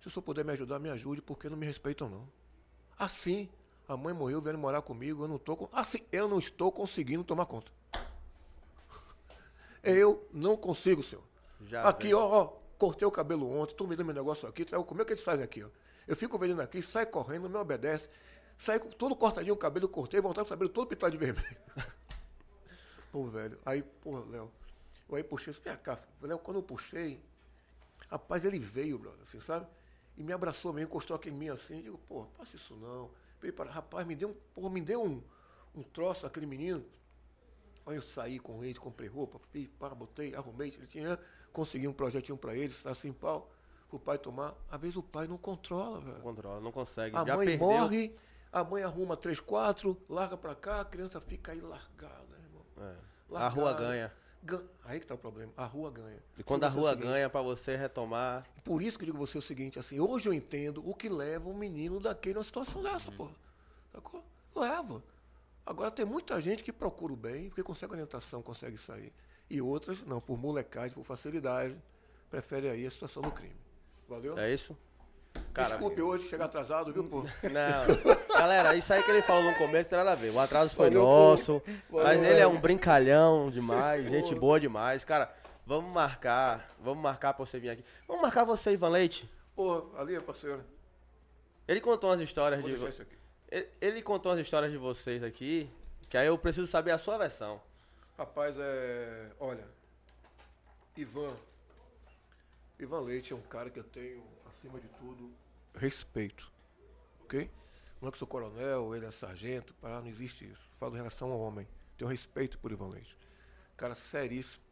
Se 0.00 0.08
o 0.08 0.10
senhor 0.10 0.22
puder 0.22 0.44
me 0.44 0.52
ajudar, 0.52 0.78
me 0.78 0.88
ajude, 0.90 1.20
porque 1.20 1.48
não 1.48 1.56
me 1.56 1.66
respeitam, 1.66 2.08
não. 2.08 2.28
Assim, 2.98 3.48
a 3.88 3.96
mãe 3.96 4.14
morreu, 4.14 4.40
vieram 4.40 4.58
morar 4.58 4.80
comigo, 4.82 5.24
eu 5.24 5.28
não 5.28 5.38
tô 5.38 5.56
com... 5.56 5.68
Assim, 5.72 5.98
eu 6.12 6.28
não 6.28 6.38
estou 6.38 6.70
conseguindo 6.70 7.24
tomar 7.24 7.46
conta. 7.46 7.70
Eu 9.82 10.26
não 10.32 10.56
consigo, 10.56 11.02
senhor. 11.02 11.22
Já 11.62 11.88
aqui, 11.88 12.12
ó, 12.12 12.20
ó, 12.24 12.46
cortei 12.78 13.06
o 13.06 13.10
cabelo 13.10 13.48
ontem, 13.50 13.74
tô 13.74 13.86
vendendo 13.86 14.06
meu 14.06 14.14
negócio 14.14 14.48
aqui, 14.48 14.64
trago, 14.64 14.84
como 14.84 15.00
é 15.00 15.04
que 15.04 15.12
eles 15.12 15.22
fazem 15.22 15.44
aqui, 15.44 15.62
ó? 15.62 15.68
Eu 16.06 16.16
fico 16.16 16.36
vendendo 16.38 16.60
aqui, 16.60 16.82
sai 16.82 17.06
correndo, 17.06 17.42
não 17.44 17.50
me 17.50 17.56
obedece. 17.58 18.08
Com 18.80 18.90
todo 18.90 19.14
cortadinho 19.14 19.54
o 19.54 19.56
cabelo, 19.56 19.88
cortei, 19.88 20.20
voltava 20.20 20.44
com 20.44 20.48
o 20.48 20.56
cabelo 20.56 20.70
todo 20.70 20.88
pintado 20.88 21.12
de 21.12 21.18
vermelho. 21.18 21.56
Pô, 23.12 23.26
velho, 23.26 23.58
aí, 23.64 23.82
pô, 23.82 24.18
Léo, 24.18 24.50
eu 25.08 25.16
aí 25.16 25.24
puxei, 25.24 25.52
vem 25.52 25.76
cá, 25.78 25.98
Léo, 26.20 26.38
quando 26.38 26.58
eu 26.58 26.62
puxei, 26.62 27.18
rapaz, 28.10 28.44
ele 28.44 28.58
veio, 28.58 28.98
brother, 28.98 29.22
assim, 29.22 29.40
sabe? 29.40 29.66
E 30.16 30.22
me 30.22 30.32
abraçou 30.32 30.72
mesmo, 30.72 30.88
encostou 30.88 31.16
aqui 31.16 31.30
em 31.30 31.32
mim 31.32 31.48
assim, 31.48 31.80
digo, 31.80 31.98
pô, 32.08 32.26
faça 32.36 32.56
isso 32.56 32.74
não. 32.76 33.10
Falei, 33.38 33.52
para, 33.52 33.70
rapaz, 33.70 34.06
me 34.06 34.14
deu 34.14 34.30
um, 34.30 34.34
porra, 34.54 34.70
me 34.70 34.80
deu 34.80 35.02
um, 35.02 35.22
um 35.74 35.82
troço 35.82 36.26
aquele 36.26 36.46
menino. 36.46 36.84
Aí 37.86 37.96
eu 37.96 38.02
saí 38.02 38.38
com 38.38 38.64
ele, 38.64 38.78
comprei 38.78 39.08
roupa, 39.08 39.38
fiz, 39.50 39.68
pá, 39.78 39.90
botei, 39.90 40.34
arrumei, 40.34 40.70
tinha, 40.70 41.18
consegui 41.52 41.86
um 41.86 41.92
projetinho 41.92 42.36
pra 42.36 42.56
ele, 42.56 42.74
assim, 42.84 43.12
pau, 43.12 43.50
pro 43.88 43.98
pai 44.00 44.18
tomar. 44.18 44.54
Às 44.70 44.80
vezes 44.80 44.96
o 44.96 45.02
pai 45.02 45.26
não 45.26 45.38
controla, 45.38 46.00
velho. 46.00 46.16
Não 46.16 46.22
controla, 46.22 46.60
não 46.60 46.72
consegue. 46.72 47.16
A 47.16 47.24
Já 47.24 47.36
mãe 47.36 47.46
perdeu. 47.46 47.66
morre, 47.66 48.16
A 48.56 48.64
mãe 48.64 48.82
arruma 48.82 49.18
três, 49.18 49.38
quatro, 49.38 49.94
larga 50.08 50.34
pra 50.34 50.54
cá, 50.54 50.80
a 50.80 50.84
criança 50.86 51.20
fica 51.20 51.52
aí 51.52 51.60
largada, 51.60 52.38
irmão. 52.42 52.62
É. 52.78 52.94
A 53.36 53.48
rua 53.50 53.64
Largada. 53.64 53.74
ganha. 53.88 54.12
Gan- 54.42 54.64
Aí 54.82 54.98
que 54.98 55.06
tá 55.06 55.14
o 55.14 55.18
problema. 55.18 55.52
A 55.58 55.66
rua 55.66 55.90
ganha. 55.90 56.22
E 56.38 56.42
quando 56.42 56.64
a 56.64 56.68
rua 56.68 56.94
ganha, 56.94 57.28
pra 57.28 57.42
você 57.42 57.76
retomar. 57.76 58.46
Por 58.64 58.80
isso 58.80 58.96
que 58.96 59.04
eu 59.04 59.06
digo 59.08 59.18
você 59.18 59.36
o 59.36 59.42
seguinte, 59.42 59.78
assim, 59.78 60.00
hoje 60.00 60.30
eu 60.30 60.32
entendo 60.32 60.82
o 60.88 60.94
que 60.94 61.06
leva 61.06 61.50
um 61.50 61.54
menino 61.54 62.00
daquele 62.00 62.36
numa 62.36 62.44
situação 62.44 62.82
dessa, 62.82 63.12
porra. 63.12 63.34
Sacou? 63.92 64.24
Leva. 64.54 65.02
Agora 65.66 65.90
tem 65.90 66.06
muita 66.06 66.40
gente 66.40 66.64
que 66.64 66.72
procura 66.72 67.12
o 67.12 67.16
bem, 67.16 67.50
porque 67.50 67.62
consegue 67.62 67.92
orientação, 67.92 68.40
consegue 68.40 68.78
sair. 68.78 69.12
E 69.50 69.60
outras, 69.60 70.00
não, 70.06 70.18
por 70.18 70.38
molecagem, 70.38 70.94
por 70.94 71.04
facilidade, 71.04 71.76
prefere 72.30 72.70
aí 72.70 72.86
a 72.86 72.90
situação 72.90 73.22
do 73.22 73.30
crime. 73.30 73.54
Valeu? 74.08 74.38
É 74.38 74.50
isso? 74.50 74.74
Cara, 75.56 75.70
Desculpe 75.70 76.02
hoje 76.02 76.28
chegar 76.28 76.44
atrasado, 76.44 76.92
viu, 76.92 77.02
pô? 77.02 77.22
Não. 77.44 78.38
Galera, 78.38 78.74
isso 78.74 78.92
aí 78.92 79.02
que 79.02 79.10
ele 79.10 79.22
falou 79.22 79.42
no 79.42 79.56
começo 79.56 79.88
tem 79.88 79.96
nada 79.96 80.12
a 80.12 80.14
ver. 80.14 80.28
O 80.28 80.38
atraso 80.38 80.76
foi 80.76 80.90
Valeu, 80.90 81.02
nosso. 81.02 81.62
Valeu, 81.88 82.06
mas 82.06 82.22
ele 82.22 82.40
é 82.40 82.46
um 82.46 82.60
brincalhão 82.60 83.48
demais, 83.50 84.06
gente 84.06 84.34
boa 84.34 84.60
demais. 84.60 85.02
Cara, 85.02 85.34
vamos 85.64 85.90
marcar. 85.90 86.68
Vamos 86.78 87.02
marcar 87.02 87.32
pra 87.32 87.46
você 87.46 87.58
vir 87.58 87.70
aqui. 87.70 87.82
Vamos 88.06 88.20
marcar 88.20 88.44
você, 88.44 88.72
Ivan 88.72 88.90
Leite. 88.90 89.30
Pô, 89.54 89.86
ali, 89.96 90.20
parceiro. 90.20 90.62
Ele 91.66 91.80
contou 91.80 92.10
umas 92.10 92.20
histórias 92.20 92.60
Vou 92.60 92.68
de. 92.68 92.76
isso 92.76 93.00
aqui. 93.00 93.16
Ele, 93.50 93.68
ele 93.80 94.02
contou 94.02 94.32
umas 94.32 94.40
histórias 94.42 94.70
de 94.70 94.76
vocês 94.76 95.24
aqui. 95.24 95.70
Que 96.10 96.18
aí 96.18 96.26
eu 96.26 96.36
preciso 96.36 96.66
saber 96.66 96.90
a 96.90 96.98
sua 96.98 97.16
versão. 97.16 97.62
Rapaz, 98.18 98.54
é. 98.58 99.30
Olha. 99.40 99.64
Ivan. 100.94 101.34
Ivan 102.78 103.00
Leite 103.00 103.32
é 103.32 103.36
um 103.36 103.40
cara 103.40 103.70
que 103.70 103.78
eu 103.78 103.84
tenho, 103.84 104.22
acima 104.46 104.78
de 104.78 104.88
tudo, 104.88 105.30
respeito. 105.76 106.52
Ok? 107.20 107.50
Não 108.00 108.08
é 108.08 108.12
que 108.12 108.18
sou 108.18 108.28
coronel, 108.28 108.94
ele 108.94 109.06
é 109.06 109.10
sargento, 109.10 109.74
para 109.74 110.00
não 110.00 110.08
existe 110.08 110.44
isso. 110.44 110.70
Falo 110.78 110.94
em 110.94 110.98
relação 110.98 111.30
ao 111.30 111.40
homem. 111.40 111.66
Tenho 111.96 112.10
respeito 112.10 112.58
por 112.58 112.72
Ivan 112.72 112.88
Leite. 112.88 113.16
Cara 113.76 113.94
seríssimo, 113.94 114.62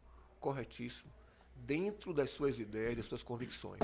corretíssimo, 0.40 1.10
dentro 1.54 2.12
das 2.12 2.30
suas 2.30 2.58
ideias, 2.58 2.96
das 2.96 3.06
suas 3.06 3.22
convicções. 3.22 3.80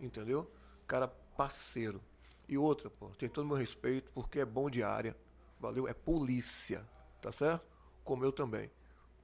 Entendeu? 0.00 0.50
Cara 0.86 1.08
parceiro. 1.08 2.00
E 2.48 2.56
outra, 2.58 2.90
pô, 2.90 3.08
tem 3.10 3.28
todo 3.28 3.44
o 3.44 3.48
meu 3.48 3.56
respeito, 3.56 4.10
porque 4.12 4.40
é 4.40 4.44
bom 4.44 4.68
de 4.68 4.82
área. 4.82 5.16
Valeu? 5.58 5.86
É 5.86 5.94
polícia. 5.94 6.84
Tá 7.20 7.30
certo? 7.30 7.64
Como 8.02 8.24
eu 8.24 8.32
também. 8.32 8.70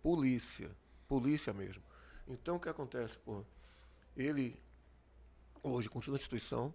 Polícia. 0.02 0.70
Polícia 1.08 1.52
mesmo. 1.52 1.82
Então 2.28 2.56
o 2.56 2.60
que 2.60 2.68
acontece, 2.68 3.18
pô? 3.18 3.42
Ele 4.16 4.60
hoje 5.62 5.88
continua 5.88 6.16
na 6.16 6.18
instituição, 6.18 6.72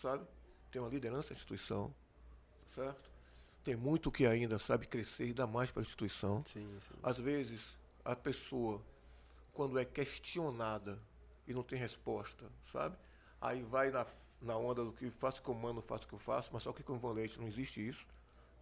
sabe? 0.00 0.24
Tem 0.70 0.80
uma 0.80 0.90
liderança 0.90 1.28
da 1.28 1.34
instituição, 1.34 1.94
tá 2.62 2.68
certo? 2.74 3.10
Tem 3.64 3.76
muito 3.76 4.10
que 4.10 4.26
ainda, 4.26 4.58
sabe, 4.58 4.86
crescer 4.86 5.24
e 5.24 5.26
ainda 5.28 5.46
mais 5.46 5.70
para 5.70 5.82
a 5.82 5.84
instituição. 5.84 6.42
Sim, 6.46 6.78
sim. 6.80 6.94
Às 7.02 7.18
vezes, 7.18 7.76
a 8.04 8.16
pessoa, 8.16 8.80
quando 9.52 9.78
é 9.78 9.84
questionada 9.84 10.98
e 11.46 11.52
não 11.52 11.62
tem 11.62 11.78
resposta, 11.78 12.50
sabe? 12.72 12.96
Aí 13.40 13.62
vai 13.62 13.90
na, 13.90 14.06
na 14.40 14.56
onda 14.56 14.84
do 14.84 14.92
que 14.92 15.10
faço 15.10 15.40
o 15.40 15.44
que 15.44 15.50
eu 15.50 15.54
mando, 15.54 15.82
faço 15.82 16.04
o 16.04 16.08
que 16.08 16.14
eu 16.14 16.18
faço, 16.18 16.50
mas 16.52 16.62
só 16.62 16.72
que 16.72 16.82
com 16.82 16.94
o 16.94 16.96
Ivan 16.96 17.12
Leite 17.12 17.38
não 17.38 17.48
existe 17.48 17.86
isso, 17.86 18.06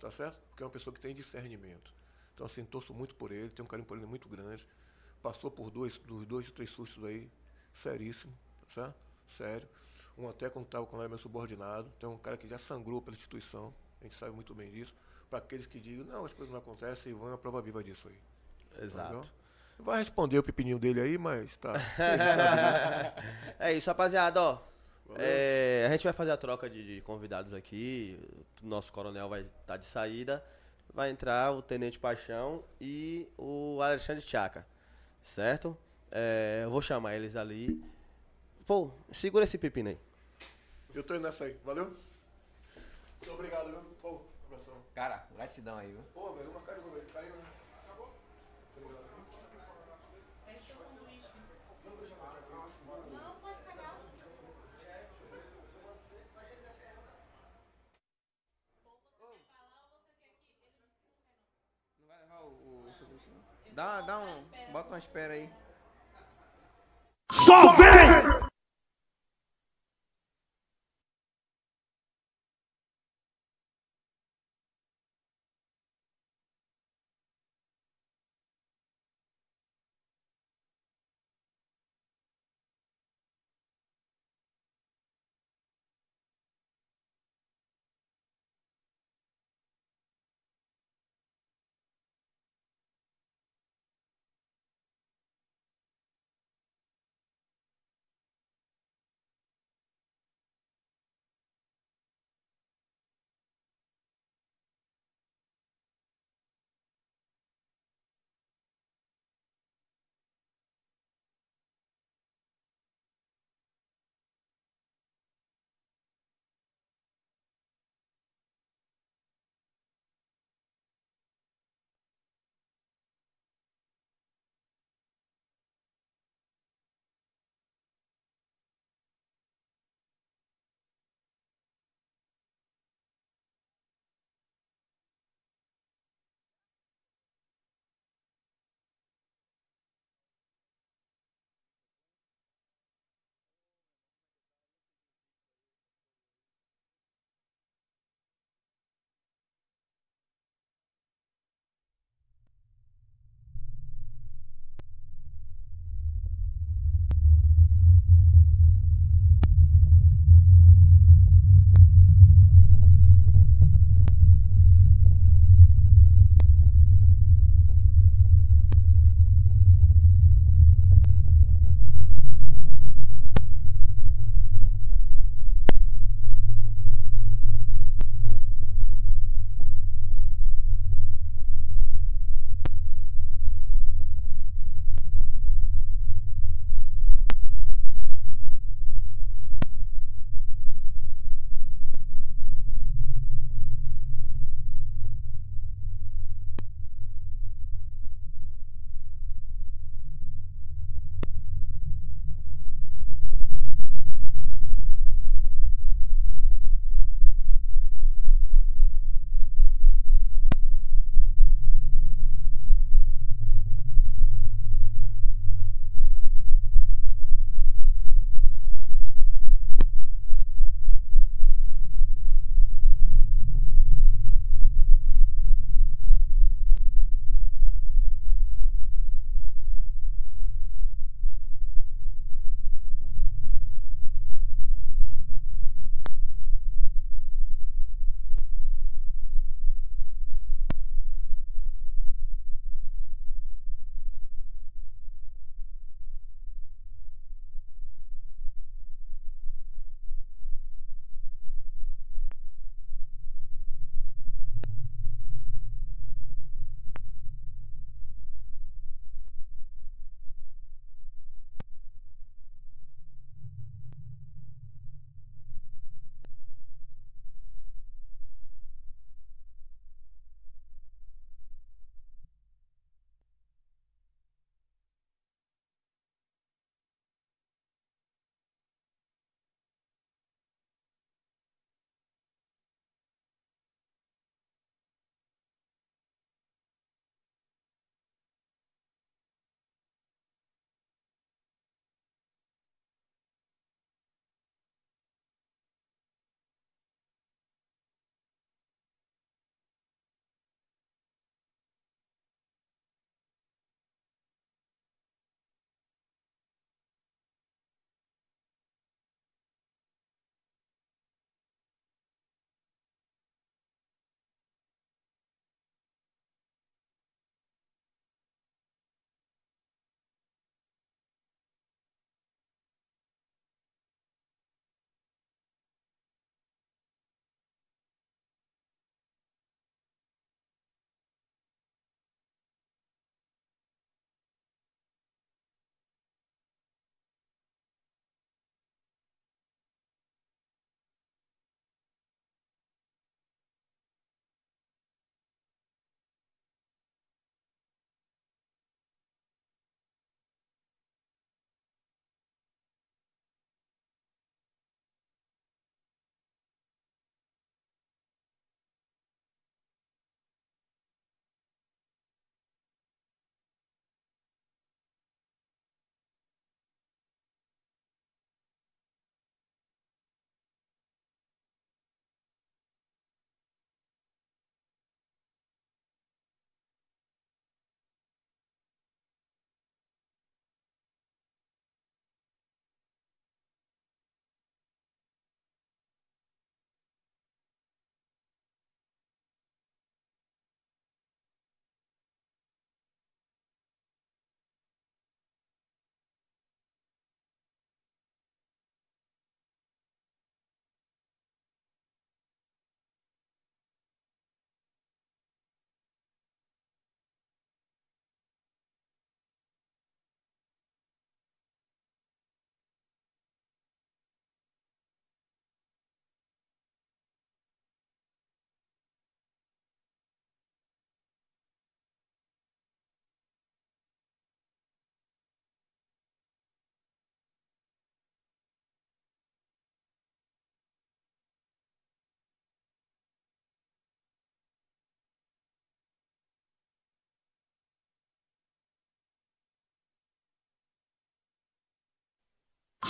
tá 0.01 0.11
certo? 0.11 0.39
Porque 0.49 0.63
é 0.63 0.67
uma 0.67 0.73
pessoa 0.73 0.93
que 0.93 1.01
tem 1.01 1.15
discernimento. 1.15 1.93
Então, 2.35 2.47
assim, 2.47 2.65
torço 2.65 2.95
muito 2.95 3.15
por 3.15 3.31
ele, 3.31 3.51
tenho 3.51 3.67
um 3.67 3.69
carinho 3.69 3.87
por 3.87 3.97
ele 3.97 4.07
muito 4.07 4.29
grande. 4.29 4.67
Passou 5.23 5.51
por 5.51 5.71
dois, 5.71 5.99
dos 5.99 6.27
dois, 6.27 6.51
três 6.51 6.71
sustos 6.71 7.05
aí, 7.05 7.29
seríssimo, 7.75 8.33
tá 8.61 8.75
certo? 8.75 8.97
Sério. 9.29 9.69
Um 10.19 10.29
até 10.29 10.51
quando 10.51 10.67
estava 10.67 10.85
quando 10.87 11.03
era 11.03 11.09
meu 11.09 11.19
subordinado. 11.19 11.89
Tem 11.99 12.09
um 12.09 12.19
cara 12.19 12.37
que 12.37 12.49
já 12.49 12.59
sangrou 12.59 13.01
pela 13.01 13.17
instituição, 13.17 13.73
a 14.01 14.05
gente 14.05 14.17
sabe 14.17 14.33
muito 14.33 14.55
bem 14.55 14.71
disso. 14.71 14.95
Para 15.31 15.39
aqueles 15.39 15.67
que 15.67 15.79
digam, 15.79 16.07
não, 16.07 16.25
as 16.25 16.33
coisas 16.33 16.53
não 16.53 16.59
acontecem, 16.59 17.13
Ivan 17.13 17.31
é 17.31 17.35
a 17.35 17.39
prova 17.39 17.61
viva 17.61 17.85
disso 17.85 18.09
aí. 18.09 18.19
Exato. 18.83 19.13
Entendeu? 19.13 19.31
Vai 19.79 19.99
responder 19.99 20.39
o 20.39 20.43
pepininho 20.43 20.79
dele 20.79 21.01
aí, 21.01 21.19
mas 21.19 21.57
tá. 21.57 21.75
é 23.61 23.73
isso, 23.73 23.89
rapaziada, 23.89 24.43
ó. 24.43 24.59
É, 25.17 25.87
a 25.89 25.93
gente 25.93 26.05
vai 26.05 26.13
fazer 26.13 26.33
a 26.33 26.37
troca 26.37 26.69
de, 26.69 26.97
de 26.97 27.01
convidados 27.03 27.55
aqui. 27.55 28.19
O 28.63 28.67
nosso 28.67 28.93
coronel 28.93 29.29
vai 29.29 29.47
estar 29.61 29.77
de 29.77 29.87
saída. 29.87 30.45
Vai 30.93 31.11
entrar 31.11 31.53
o 31.53 31.63
Tenente 31.63 31.99
Paixão 31.99 32.65
e 32.81 33.29
o 33.39 33.81
Alexandre 33.81 34.23
Chaca. 34.23 34.67
Certo? 35.23 35.77
É, 36.11 36.63
eu 36.65 36.71
vou 36.71 36.83
chamar 36.83 37.15
eles 37.15 37.37
ali. 37.37 37.83
Pô, 38.67 38.91
segura 39.13 39.45
esse 39.45 39.57
pepino 39.57 39.91
aí. 39.91 39.99
Eu 40.99 41.05
tô 41.05 41.15
indo 41.15 41.23
nessa 41.23 41.45
aí, 41.45 41.57
valeu? 41.65 41.85
Muito 41.85 43.33
obrigado, 43.33 43.71
viu? 43.71 43.81
Pô, 44.03 44.21
abração. 44.47 44.75
Cara, 44.97 45.29
gratidão 45.33 45.79
aí, 45.79 45.93
viu? 45.93 46.03
Pô, 46.13 46.33
velho, 46.33 46.51
uma 46.51 46.61
carinho, 46.63 46.91
velho. 46.91 47.07
Carinho, 47.13 47.37
né? 47.37 47.45
Acabou? 47.85 48.17
Obrigado. 48.77 49.05
Pede 50.45 50.67
seu 50.67 50.77
sanduíche. 50.77 51.29
Não, 53.13 53.37
pode 53.37 53.63
pegar. 53.63 54.01
Não 62.01 62.09
vai 62.09 62.19
levar 62.23 62.41
o, 62.41 62.89
o 62.89 62.93
sanduíche, 62.99 63.31
não? 63.31 63.73
Dá, 63.73 64.01
dá 64.01 64.19
um. 64.19 64.45
Bota 64.73 64.89
uma 64.89 64.99
espera 64.99 65.35
aí. 65.35 65.49
Só 67.31 67.77
vem! 67.77 67.88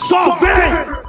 Só 0.09 0.39
vem! 0.39 1.08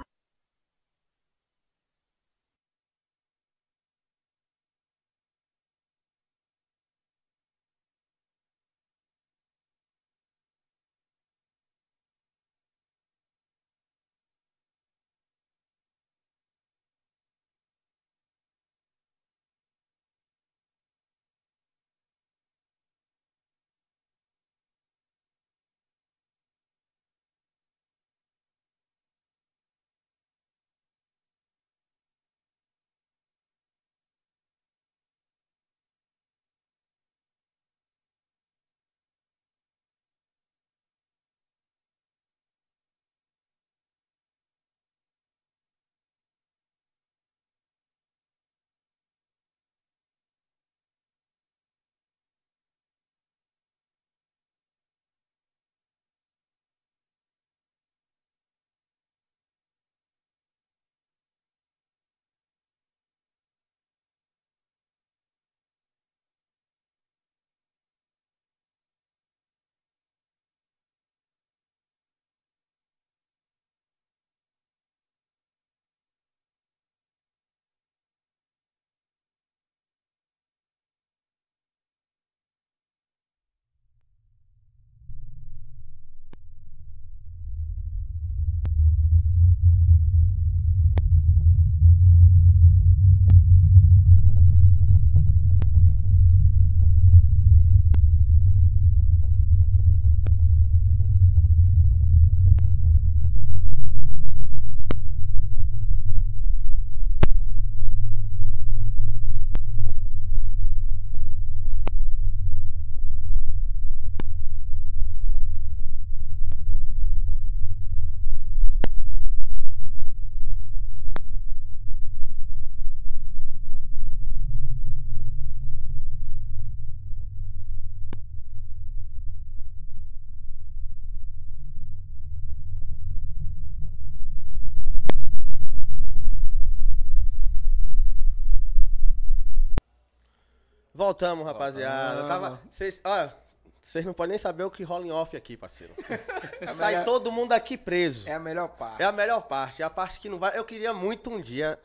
Voltamos, 141.00 141.46
rapaziada. 141.46 142.28
Tava, 142.28 142.62
cês, 142.72 143.00
olha, 143.06 143.34
vocês 143.82 144.06
não 144.06 144.14
podem 144.14 144.32
nem 144.32 144.38
saber 144.38 144.66
o 144.66 144.70
que 144.70 144.84
rola 144.84 145.08
em 145.08 145.12
off 145.12 145.34
aqui, 145.38 145.56
parceiro. 145.56 145.94
Sai 146.76 146.92
melhor- 146.92 147.06
todo 147.06 147.32
mundo 147.32 147.54
aqui 147.54 147.78
preso. 147.78 148.28
É 148.28 148.34
a 148.34 148.40
melhor 148.40 148.68
parte. 148.68 149.02
É 149.02 149.06
a 149.06 149.12
melhor 149.14 149.42
parte. 149.44 149.82
É 149.82 149.86
a 149.86 149.90
parte 149.90 150.20
que 150.20 150.28
não 150.28 150.38
vai. 150.38 150.58
Eu 150.58 150.66
queria 150.66 150.94
muito 150.94 151.30
um 151.30 151.40
dia 151.40 151.80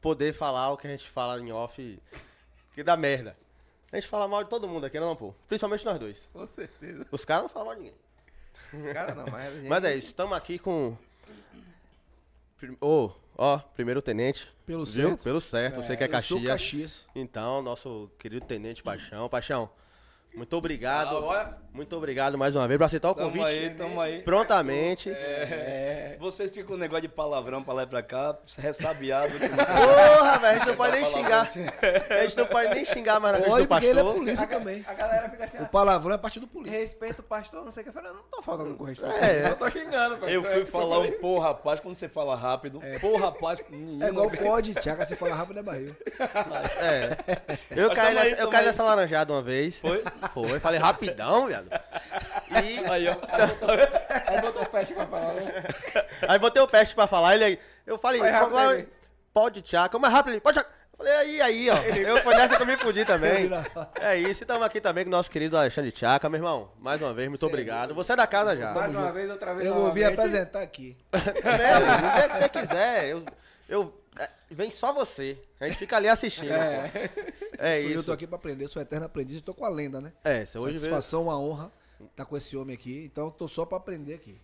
poder 0.00 0.32
falar 0.32 0.70
o 0.70 0.78
que 0.78 0.86
a 0.86 0.90
gente 0.90 1.06
fala 1.10 1.38
em 1.38 1.52
off 1.52 2.02
que 2.72 2.82
dá 2.82 2.96
merda. 2.96 3.36
A 3.92 3.96
gente 3.96 4.08
fala 4.08 4.26
mal 4.26 4.42
de 4.42 4.48
todo 4.48 4.66
mundo 4.66 4.86
aqui, 4.86 4.98
não, 4.98 5.14
pô? 5.14 5.34
Principalmente 5.46 5.84
nós 5.84 6.00
dois. 6.00 6.26
Com 6.32 6.46
certeza. 6.46 7.06
Os 7.12 7.22
caras 7.22 7.42
não 7.42 7.48
falam 7.50 7.66
mal 7.66 7.74
de 7.76 7.82
ninguém. 7.82 7.98
Os 8.72 8.92
caras 8.94 9.14
não, 9.14 9.26
mas 9.26 9.54
gente... 9.56 9.68
Mas 9.68 9.84
é 9.84 9.94
isso, 9.94 10.06
estamos 10.06 10.34
aqui 10.34 10.58
com. 10.58 10.96
Ô, 12.80 13.10
ó, 13.36 13.58
primeiro 13.58 14.00
tenente. 14.02 14.48
Pelo 14.66 14.84
viu? 14.84 15.08
certo. 15.08 15.22
Pelo 15.22 15.40
certo, 15.40 15.82
você 15.82 15.96
que 15.96 16.04
é 16.04 16.06
Eu 16.06 16.22
sou 16.22 16.38
Caxias. 16.38 16.46
Caxias. 16.46 17.06
Então, 17.14 17.62
nosso 17.62 18.10
querido 18.18 18.44
tenente 18.46 18.82
Paixão. 18.82 19.28
Paixão, 19.28 19.70
muito 20.36 20.56
obrigado. 20.56 21.24
Muito 21.72 21.96
obrigado 21.96 22.38
mais 22.38 22.54
uma 22.54 22.68
vez 22.68 22.78
por 22.78 22.84
aceitar 22.84 23.10
o 23.10 23.14
Tamo 23.16 23.30
convite. 23.32 23.46
aí, 23.48 23.70
tamo 23.70 24.00
aí. 24.00 24.22
Prontamente. 24.22 25.10
É, 25.10 26.16
Vocês 26.20 26.48
ficam 26.50 26.68
com 26.68 26.74
um 26.74 26.76
negócio 26.76 27.02
de 27.02 27.08
palavrão 27.08 27.64
pra 27.64 27.74
lá 27.74 27.82
e 27.82 27.86
pra 27.86 28.00
cá, 28.00 28.36
ressabiado. 28.58 29.32
Porra, 29.42 30.38
velho, 30.38 30.46
a 30.54 30.58
gente 30.58 30.68
não 30.68 30.76
pode 30.76 30.92
nem 30.92 31.04
xingar. 31.04 31.50
A 32.10 32.26
gente 32.26 32.36
não 32.36 32.46
pode 32.46 32.74
nem 32.76 32.84
xingar 32.84 33.18
mais 33.18 33.34
na 33.34 33.40
frente 33.44 33.58
do 33.62 33.66
porque 33.68 33.86
ele 33.86 33.98
é 33.98 34.02
pastor. 34.04 34.18
polícia 34.20 34.44
A, 34.44 34.48
também. 34.48 34.84
a 34.86 34.94
galera 34.94 35.28
fica 35.30 35.44
assim, 35.44 35.58
O 35.58 35.66
palavrão 35.66 36.14
é 36.14 36.18
parte 36.18 36.38
do 36.38 36.46
polícia. 36.46 36.78
respeito 36.78 37.18
o 37.18 37.22
pastor, 37.24 37.64
não 37.64 37.72
sei 37.72 37.80
o 37.80 37.84
que. 37.84 37.90
Eu 37.90 37.94
falei, 37.94 38.10
eu 38.10 38.14
não 38.14 38.22
tô 38.30 38.40
falando 38.40 38.76
com 38.76 38.84
respeito. 38.84 39.14
É. 39.16 39.48
Eu 39.50 39.56
tô 39.56 39.68
xingando, 39.70 40.10
pastor. 40.16 40.30
Eu 40.30 40.44
fui 40.44 40.62
É 40.62 40.66
falar 40.66 40.98
um 41.00 41.10
pô, 41.20 41.38
rapaz, 41.40 41.80
quando 41.80 41.96
você 41.96 42.08
fala 42.08 42.36
rápido, 42.36 42.80
pô, 43.00 43.16
rapaz, 43.16 43.58
É 44.00 44.08
igual 44.08 44.30
pode, 44.30 44.74
Tiago, 44.74 45.04
se 45.06 45.16
fala 45.16 45.34
rápido 45.34 45.58
é 45.58 45.62
barril. 45.64 45.96
É. 46.80 47.16
Eu 47.72 47.90
caí, 47.92 48.14
nessa, 48.14 48.40
eu 48.40 48.48
caí 48.48 48.60
aí. 48.60 48.66
nessa 48.66 48.84
laranjada 48.84 49.32
uma 49.32 49.42
vez. 49.42 49.76
Foi? 49.80 50.02
Foi. 50.32 50.58
Falei 50.60 50.78
rapidão, 50.80 51.46
viado. 51.46 51.68
E 52.50 52.90
Aí, 52.90 53.06
ó. 53.08 53.14
Aí 54.26 54.40
botou 54.40 54.62
o 54.62 54.66
pet 54.66 54.92
pra 54.94 55.06
falar, 55.06 55.32
né? 55.34 55.64
aí 56.28 56.38
botei 56.38 56.62
o 56.62 56.68
peste 56.68 56.94
pra 56.94 57.06
falar. 57.06 57.34
Ele 57.34 57.44
aí. 57.44 57.58
Eu 57.86 57.98
falei, 57.98 58.20
Vai 58.20 58.30
rápido 58.30 58.52
"Qual- 58.52 58.70
aí." 58.70 58.88
pode 59.32 59.62
Tchaca, 59.62 59.98
mas 59.98 60.12
rápido, 60.12 60.32
ele, 60.34 60.40
pode 60.40 60.58
Tchaca. 60.58 60.70
Falei, 60.96 61.12
aí, 61.12 61.40
aí, 61.42 61.70
ó. 61.70 61.76
Eu 61.76 62.22
foi 62.22 62.36
nessa 62.36 62.54
que 62.56 62.62
eu 62.62 62.66
me 62.66 62.76
fudi 62.76 63.04
também. 63.04 63.50
É 64.00 64.14
isso, 64.16 64.28
e 64.28 64.44
estamos 64.44 64.62
aqui 64.64 64.80
também 64.80 65.02
com 65.02 65.08
o 65.08 65.10
nosso 65.10 65.28
querido 65.28 65.58
Alexandre 65.58 65.90
Tchaca, 65.90 66.28
meu 66.28 66.38
irmão. 66.38 66.70
Mais 66.78 67.02
uma 67.02 67.12
vez, 67.12 67.28
muito 67.28 67.44
obrigado. 67.44 67.92
Você 67.96 68.12
é 68.12 68.16
da 68.16 68.28
casa 68.28 68.56
já. 68.56 68.70
Mais 68.72 68.94
uma 68.94 69.10
vez, 69.10 69.28
outra 69.28 69.52
vez, 69.54 69.66
Eu 69.66 69.74
vou 69.74 69.92
vir 69.92 70.04
apresentar 70.04 70.62
aqui. 70.62 70.96
É, 71.12 72.24
o 72.26 72.28
que 72.30 72.36
você 72.38 72.48
quiser. 72.48 73.06
Eu, 73.08 73.24
eu, 73.68 73.92
é, 74.03 74.03
vem 74.50 74.70
só 74.70 74.92
você. 74.92 75.38
A 75.60 75.66
gente 75.68 75.78
fica 75.78 75.96
ali 75.96 76.08
assistindo. 76.08 76.50
É, 76.52 77.10
é 77.58 77.80
Sou 77.80 77.88
eu 77.90 77.94
tô 77.94 78.00
isso. 78.00 78.12
aqui 78.12 78.26
pra 78.26 78.36
aprender, 78.36 78.68
sou 78.68 78.80
eterno 78.82 79.06
aprendiz 79.06 79.38
e 79.38 79.40
tô 79.40 79.52
com 79.54 79.64
a 79.64 79.68
lenda, 79.68 80.00
né? 80.00 80.12
É, 80.22 80.44
você 80.44 80.58
hoje 80.58 80.66
veio. 80.78 80.80
Satisfação, 80.80 81.22
uma 81.24 81.38
honra 81.38 81.72
estar 82.10 82.24
com 82.24 82.36
esse 82.36 82.56
homem 82.56 82.74
aqui. 82.74 83.04
Então 83.10 83.30
tô 83.30 83.48
só 83.48 83.64
pra 83.64 83.78
aprender 83.78 84.14
aqui. 84.14 84.38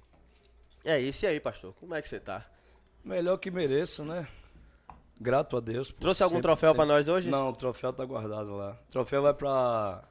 É 0.85 0.99
isso 0.99 1.25
e 1.25 1.29
aí, 1.29 1.39
pastor. 1.41 1.75
Como 1.79 1.95
é 1.95 2.01
que 2.03 2.09
você 2.09 2.19
tá? 2.19 2.47
Melhor 3.05 3.37
que 3.39 3.51
mereço, 3.51 4.05
né? 4.05 4.27
Grato 5.21 5.57
a 5.57 5.61
Deus. 5.61 5.93
Trouxe 6.01 6.23
algum 6.23 6.37
sempre- 6.37 6.49
troféu 6.49 6.75
pra 6.75 6.85
sempre- 6.85 6.97
nós 6.97 7.09
hoje? 7.09 7.29
Não, 7.29 7.51
o 7.51 7.53
troféu 7.55 7.93
tá 7.93 8.05
guardado 8.05 8.57
lá. 8.57 8.79
O 8.89 8.93
troféu 8.93 9.21
vai 9.23 9.35
pra 9.35 10.03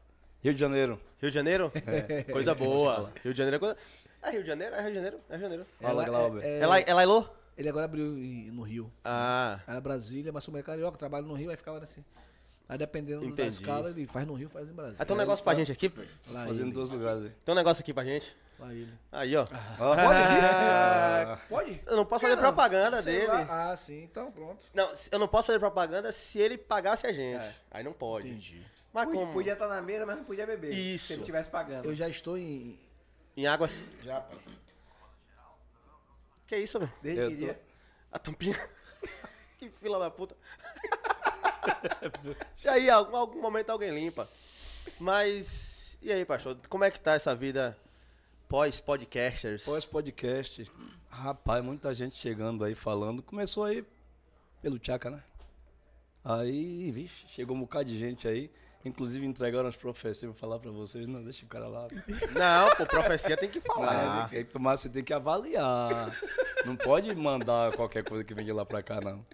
Rio 0.44 0.54
de 0.54 0.60
Janeiro. 0.60 1.00
Rio 1.20 1.32
de 1.32 1.36
Janeiro? 1.36 1.72
Coisa 2.32 2.54
boa. 2.56 3.12
Rio 3.24 3.34
de 3.34 3.38
Janeiro 3.38 3.56
é 3.56 3.60
coisa. 3.60 3.78
É 4.22 4.30
Rio 4.32 4.42
de 4.44 4.48
Janeiro? 4.48 4.76
É 4.76 4.82
Rio 4.82 4.90
de 4.90 4.96
Janeiro? 4.96 5.18
É 5.28 5.32
Rio 5.32 5.38
de 5.38 5.44
Janeiro. 5.44 5.66
Fala, 5.82 6.06
Glauber. 6.06 6.44
é, 6.44 6.60
É, 6.60 6.84
é 6.90 6.94
Lailô? 6.94 7.26
Ele 7.60 7.68
agora 7.68 7.84
abriu 7.86 8.18
em- 8.18 8.50
no 8.52 8.62
Rio. 8.62 8.90
Ah, 9.04 9.60
Era 9.68 9.82
Brasília, 9.82 10.32
mas 10.32 10.46
como 10.46 10.58
é 10.58 10.64
carioca, 10.64 10.98
trabalha 10.98 11.26
no 11.28 11.34
Rio, 11.34 11.52
aí 11.52 11.58
ficava 11.58 11.78
assim. 11.80 12.04
Aí 12.70 12.78
dependendo 12.78 13.20
da 13.22 13.28
Entendi. 13.28 13.50
escala, 13.50 13.90
ele 13.90 14.08
faz 14.08 14.26
no 14.26 14.34
Rio, 14.34 14.48
faz 14.50 14.70
em 14.70 14.74
Brasília. 14.74 14.98
ah, 15.02 15.06
tem 15.06 15.14
um 15.16 15.20
negócio 15.20 15.44
pra 15.44 15.54
gente 15.56 15.70
aqui. 15.72 15.90
pô. 15.90 16.02
Lá 16.30 16.46
Fazendo 16.46 16.62
em 16.62 16.68
ele, 16.68 16.72
dois 16.72 16.90
lugares 16.90 17.24
aí. 17.24 17.32
Tem 17.44 17.52
um 17.52 17.56
negócio 17.58 17.82
aqui 17.82 17.94
pra 17.94 18.06
gente. 18.06 18.34
lá 18.58 18.74
ele. 18.74 18.94
Aí, 19.12 19.36
ó. 19.36 19.42
Ó. 19.44 19.46
Pode 19.96 20.02
Ah, 20.02 21.36
vir? 21.38 21.48
Pode? 21.50 21.82
Eu 21.86 21.96
não 21.98 22.06
posso 22.06 22.22
fazer 22.22 22.38
propaganda 22.38 23.02
Sei 23.02 23.14
dele. 23.20 23.28
lá. 23.28 23.72
Ah, 23.72 23.76
sim, 23.76 24.04
então 24.04 24.32
pronto. 24.32 24.64
Não, 24.74 24.94
eu 25.12 25.20
não 25.20 25.28
posso 25.28 25.48
fazer 25.48 25.60
propaganda 25.60 26.12
se 26.14 26.40
ele 26.40 26.58
pagasse 26.58 27.08
a 27.08 27.12
gente. 27.12 27.44
Aí 27.72 27.84
não 27.84 27.92
pode. 27.94 28.28
Entendi. 28.30 28.62
Mas 28.94 29.06
Podia- 29.06 29.20
como? 29.20 29.34
Podia 29.34 29.54
estar 29.54 29.68
na 29.68 29.82
mesa, 29.82 30.06
mas 30.06 30.16
não 30.18 30.24
podia 30.24 30.46
beber. 30.48 30.74
Isso. 30.74 31.08
Se 31.08 31.14
ele 31.14 31.22
estivesse 31.24 31.50
pagando. 31.50 31.86
Eu 31.86 31.96
já 31.96 32.08
estou 32.08 32.38
em. 32.38 32.80
Em 33.36 33.46
águas. 33.48 33.80
Já, 34.04 34.22
pai. 34.22 34.38
Que 36.50 36.58
isso, 36.58 36.80
meu? 36.80 36.90
Desde 37.02 37.22
Eu 37.22 37.30
que 37.30 37.36
tô- 37.36 37.46
dia? 37.46 37.62
A 38.12 38.18
tampinha. 38.18 38.70
que 39.60 39.70
fila 39.70 40.00
da 40.00 40.10
puta. 40.10 40.36
Já 42.58 42.74
aí, 42.74 42.90
algum, 42.90 43.16
algum 43.16 43.40
momento 43.40 43.70
alguém 43.70 43.92
limpa. 43.94 44.28
Mas. 45.00 45.96
E 46.02 46.12
aí, 46.12 46.26
pastor? 46.26 46.58
Como 46.68 46.84
é 46.84 46.90
que 46.90 47.00
tá 47.00 47.14
essa 47.14 47.36
vida 47.36 47.78
pós-podcasters. 48.48 49.64
Pós-podcast. 49.64 50.70
Rapaz, 51.08 51.64
muita 51.64 51.94
gente 51.94 52.16
chegando 52.16 52.64
aí 52.64 52.74
falando. 52.74 53.22
Começou 53.22 53.64
aí 53.64 53.86
pelo 54.60 54.80
Tchaca, 54.80 55.12
né? 55.12 55.24
Aí, 56.26 56.90
vixe, 56.90 57.28
chegou 57.28 57.56
um 57.56 57.60
bocado 57.60 57.86
de 57.90 58.00
gente 58.00 58.28
aí. 58.28 58.50
Inclusive 58.86 59.26
entregaram 59.26 59.68
as 59.68 59.76
profecias. 59.76 60.24
Vou 60.24 60.34
falar 60.34 60.58
pra 60.60 60.72
vocês, 60.72 61.08
não, 61.08 61.22
deixa 61.24 61.46
o 61.46 61.50
cara 61.50 61.68
lá. 61.68 61.88
Não, 62.34 62.76
pô, 62.78 62.86
profecia 62.86 63.36
tem 63.36 63.50
que 63.50 63.60
Mas, 63.60 63.68
falar. 63.68 64.30
é, 64.34 64.46
mas 64.58 64.82
você 64.82 64.90
tem 64.90 65.04
que 65.04 65.14
avaliar. 65.14 66.18
Não 66.66 66.76
pode 66.78 67.14
mandar 67.14 67.74
qualquer 67.76 68.04
coisa 68.06 68.24
que 68.24 68.34
vem 68.34 68.46
de 68.46 68.54
lá 68.54 68.66
pra 68.66 68.82
cá, 68.82 69.02
não. 69.02 69.26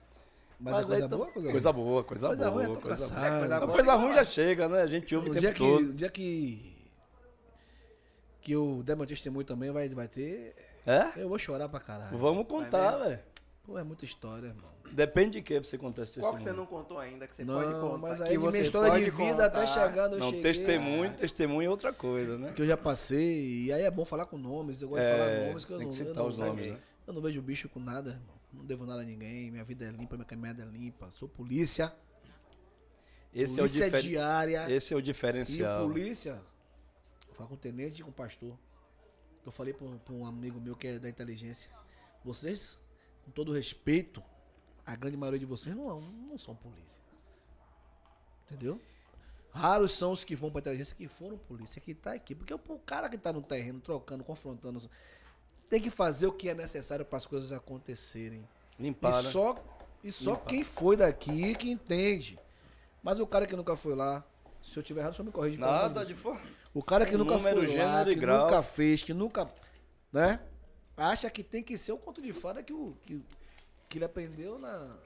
Mas, 0.60 0.74
Mas 0.74 0.86
é 0.86 0.88
coisa 0.88 0.94
aí 0.96 1.10
tá- 1.10 1.16
boa, 1.18 1.32
coisa, 1.32 1.52
Coisa 1.52 1.74
boa, 1.74 2.04
coisa, 2.04 2.28
Coisa 2.28 2.50
boa. 2.52 2.64
eu 2.64 2.74
tô 2.76 2.82
coisa 2.82 3.08
boa. 3.08 3.20
Coisa 3.20 3.60
boa 3.60 3.72
coisa 3.74 3.92
tem 3.92 4.00
que 4.00 4.06
ruim 4.06 4.14
já 4.14 4.24
chega, 4.26 4.70
né? 4.70 4.82
A 4.82 4.88
gente 4.88 5.16
ouve 5.16 5.30
O 5.30 5.32
o 5.34 5.36
dia 5.36 5.50
tempo 5.54 5.54
que, 5.54 5.78
todo. 5.84 5.90
o 5.90 5.94
dia 5.94 6.10
que 6.10 6.76
que 8.42 8.52
eu 8.52 8.82
der 8.84 8.96
meu 8.96 9.06
testemunho 9.08 9.46
também 9.46 9.72
vai, 9.72 9.90
vai 9.90 10.08
ter. 10.08 10.56
É? 10.86 11.12
Eu 11.22 11.28
vou 11.28 11.38
chorar 11.38 11.68
pra 11.68 11.80
caralho. 11.80 12.18
Vamos 12.18 12.48
contar, 12.48 12.96
velho. 12.98 13.20
Pô, 13.64 13.78
é 13.78 13.84
muita 13.84 14.06
história, 14.06 14.48
irmão. 14.48 14.75
Depende 14.92 15.32
de 15.32 15.42
que 15.42 15.60
você 15.60 15.78
contar 15.78 16.04
esse 16.04 16.20
Qual 16.20 16.32
que 16.34 16.38
testemunho. 16.38 16.66
você 16.68 16.72
não 16.72 16.78
contou 16.78 16.98
ainda 17.00 17.28
que 17.28 17.36
você 17.36 17.44
não, 17.44 17.56
pode 17.56 17.74
contar? 17.80 17.98
mas 17.98 18.18
que 18.22 18.30
aí 18.30 18.38
de 18.38 18.48
minha 18.48 18.62
história 18.62 19.04
de 19.04 19.10
vida 19.10 19.46
até 19.46 19.60
contar. 19.62 19.68
chegar 19.68 20.10
no 20.10 20.18
Não, 20.18 20.26
cheguei, 20.30 20.42
testemunho, 20.44 21.14
testemunho 21.14 21.68
é 21.68 21.70
outra 21.70 21.92
coisa, 21.92 22.38
né? 22.38 22.54
Que 22.54 22.62
eu 22.62 22.68
já 22.68 22.78
passei. 22.78 23.64
E 23.66 23.74
aí 23.74 23.82
é 23.84 23.92
bom 23.92 24.06
falar 24.06 24.26
com 24.26 24.38
nomes. 24.38 24.82
Eu 24.82 24.88
gosto 24.90 25.04
de 25.04 25.10
falar 25.12 25.26
É, 25.26 25.48
nomes 25.48 25.66
que 25.66 25.74
eu 25.74 25.78
tem 25.78 25.88
não, 25.88 25.94
que 25.94 26.02
eu 26.02 26.14
não, 26.14 26.28
os 26.28 26.38
nomes, 26.38 26.72
né? 26.72 26.80
eu 27.08 27.14
não 27.14 27.22
vejo 27.22 27.42
bicho 27.42 27.68
com 27.68 27.80
nada, 27.80 28.12
irmão. 28.12 28.36
Não 28.54 28.64
devo 28.66 28.86
nada 28.86 29.02
a 29.02 29.06
ninguém. 29.06 29.52
Minha 29.52 29.66
vida 29.66 29.84
é 29.86 29.90
limpa, 29.92 30.16
minha 30.16 30.26
caminhada 30.26 30.64
é 30.64 30.66
limpa. 30.66 31.12
Sou 31.12 31.28
polícia. 31.28 31.92
Esse 33.34 33.60
é, 33.60 33.64
o 33.64 33.66
polícia 33.68 33.86
difer... 33.86 34.02
diária. 34.02 34.72
Esse 34.72 34.94
é 34.94 34.96
o 34.96 35.00
E 35.00 35.02
o 35.02 35.04
diferencial. 35.04 35.86
polícia, 35.88 36.42
eu 37.28 37.34
falo 37.36 37.50
com 37.50 37.56
o 37.56 37.58
tenente 37.58 38.00
e 38.00 38.04
com 38.04 38.12
o 38.12 38.14
pastor. 38.14 38.58
Eu 39.46 39.52
falei 39.52 39.74
pra 39.74 39.88
pra 40.06 40.14
um 40.14 40.26
amigo 40.26 40.60
meu 40.62 40.76
que 40.76 40.88
é 40.88 41.00
da 41.00 41.10
inteligência. 41.10 41.70
Vocês, 42.24 42.82
com 43.26 43.32
todo 43.32 43.52
respeito, 43.52 44.24
a 44.86 44.96
grande 44.96 45.18
maioria 45.18 45.40
de 45.40 45.46
vocês 45.46 45.76
não, 45.76 46.00
não 46.02 46.38
são 46.38 46.56
polícia. 46.56 47.02
Entendeu? 48.46 48.80
Raros 49.52 49.94
são 49.94 50.12
os 50.12 50.24
que 50.24 50.36
vão 50.36 50.52
pra 50.52 50.60
inteligência 50.60 50.96
que 50.96 51.08
foram 51.08 51.38
polícia, 51.38 51.82
que 51.82 51.94
tá 51.94 52.14
aqui. 52.14 52.36
Porque 52.36 52.54
o, 52.54 52.60
cara 52.86 53.10
que 53.10 53.18
tá 53.18 53.32
no 53.32 53.42
terreno, 53.42 53.80
trocando, 53.80 54.24
confrontando, 54.24 54.82
tem 55.70 55.82
que 55.82 55.90
fazer 55.90 56.28
o 56.28 56.34
que 56.34 56.50
é 56.50 56.54
necessário 56.54 57.06
para 57.06 57.18
as 57.18 57.26
coisas 57.26 57.52
acontecerem. 57.52 58.48
Limpar, 58.78 59.22
E 59.22 59.24
né? 59.24 59.32
só, 59.32 59.56
e 60.04 60.12
só 60.12 60.32
Limpar. 60.32 60.46
quem 60.46 60.64
foi 60.64 60.98
daqui 60.98 61.56
que 61.56 61.72
entende. 61.72 62.38
Mas 63.02 63.20
o 63.20 63.26
cara 63.26 63.48
que 63.48 63.56
nunca 63.56 63.76
foi 63.76 63.96
lá, 63.96 64.24
se 64.62 64.78
eu 64.78 64.84
tiver 64.84 65.02
errado, 65.02 65.16
só 65.16 65.24
me 65.24 65.32
corrige. 65.32 65.58
Nada 65.58 66.06
de 66.06 66.14
fora. 66.16 66.42
O 66.74 66.84
cara 66.84 67.06
que 67.06 67.16
nunca 67.16 67.38
Número, 67.38 67.66
foi 67.66 67.78
lá, 67.78 68.04
que 68.04 68.16
grau. 68.16 68.44
nunca 68.44 68.62
fez, 68.62 69.02
que 69.02 69.14
nunca, 69.14 69.50
né? 70.12 70.42
Acha 70.98 71.30
que 71.30 71.42
tem 71.44 71.64
que 71.64 71.78
ser 71.78 71.94
o 71.94 71.98
conto 71.98 72.22
de 72.22 72.34
fada 72.34 72.62
que, 72.62 72.74
o, 72.74 72.98
que, 73.06 73.22
que 73.96 74.00
ele 74.00 74.06
aprendeu 74.06 74.60
na, 74.60 74.98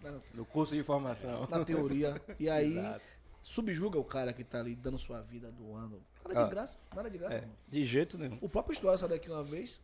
na, 0.00 0.18
No 0.32 0.44
curso 0.46 0.72
de 0.72 0.82
formação. 0.84 1.44
na 1.50 1.64
teoria. 1.64 2.22
E 2.38 2.48
aí 2.48 2.78
Exato. 2.78 3.00
subjuga 3.42 3.98
o 3.98 4.04
cara 4.04 4.32
que 4.32 4.44
tá 4.44 4.60
ali 4.60 4.76
dando 4.76 4.96
sua 4.96 5.20
vida, 5.20 5.50
doando. 5.50 6.00
Nada 6.24 6.40
Ah. 6.40 6.44
de 6.44 6.50
graça, 6.50 6.78
nada 6.94 7.10
de 7.10 7.18
graça. 7.18 7.34
É, 7.34 7.38
irmão. 7.38 7.56
de 7.68 7.84
jeito 7.84 8.16
nenhum. 8.16 8.38
O 8.40 8.48
próprio 8.48 8.72
História 8.74 8.96
saiu 8.96 9.08
daqui 9.08 9.28
uma 9.28 9.42
vez. 9.42 9.80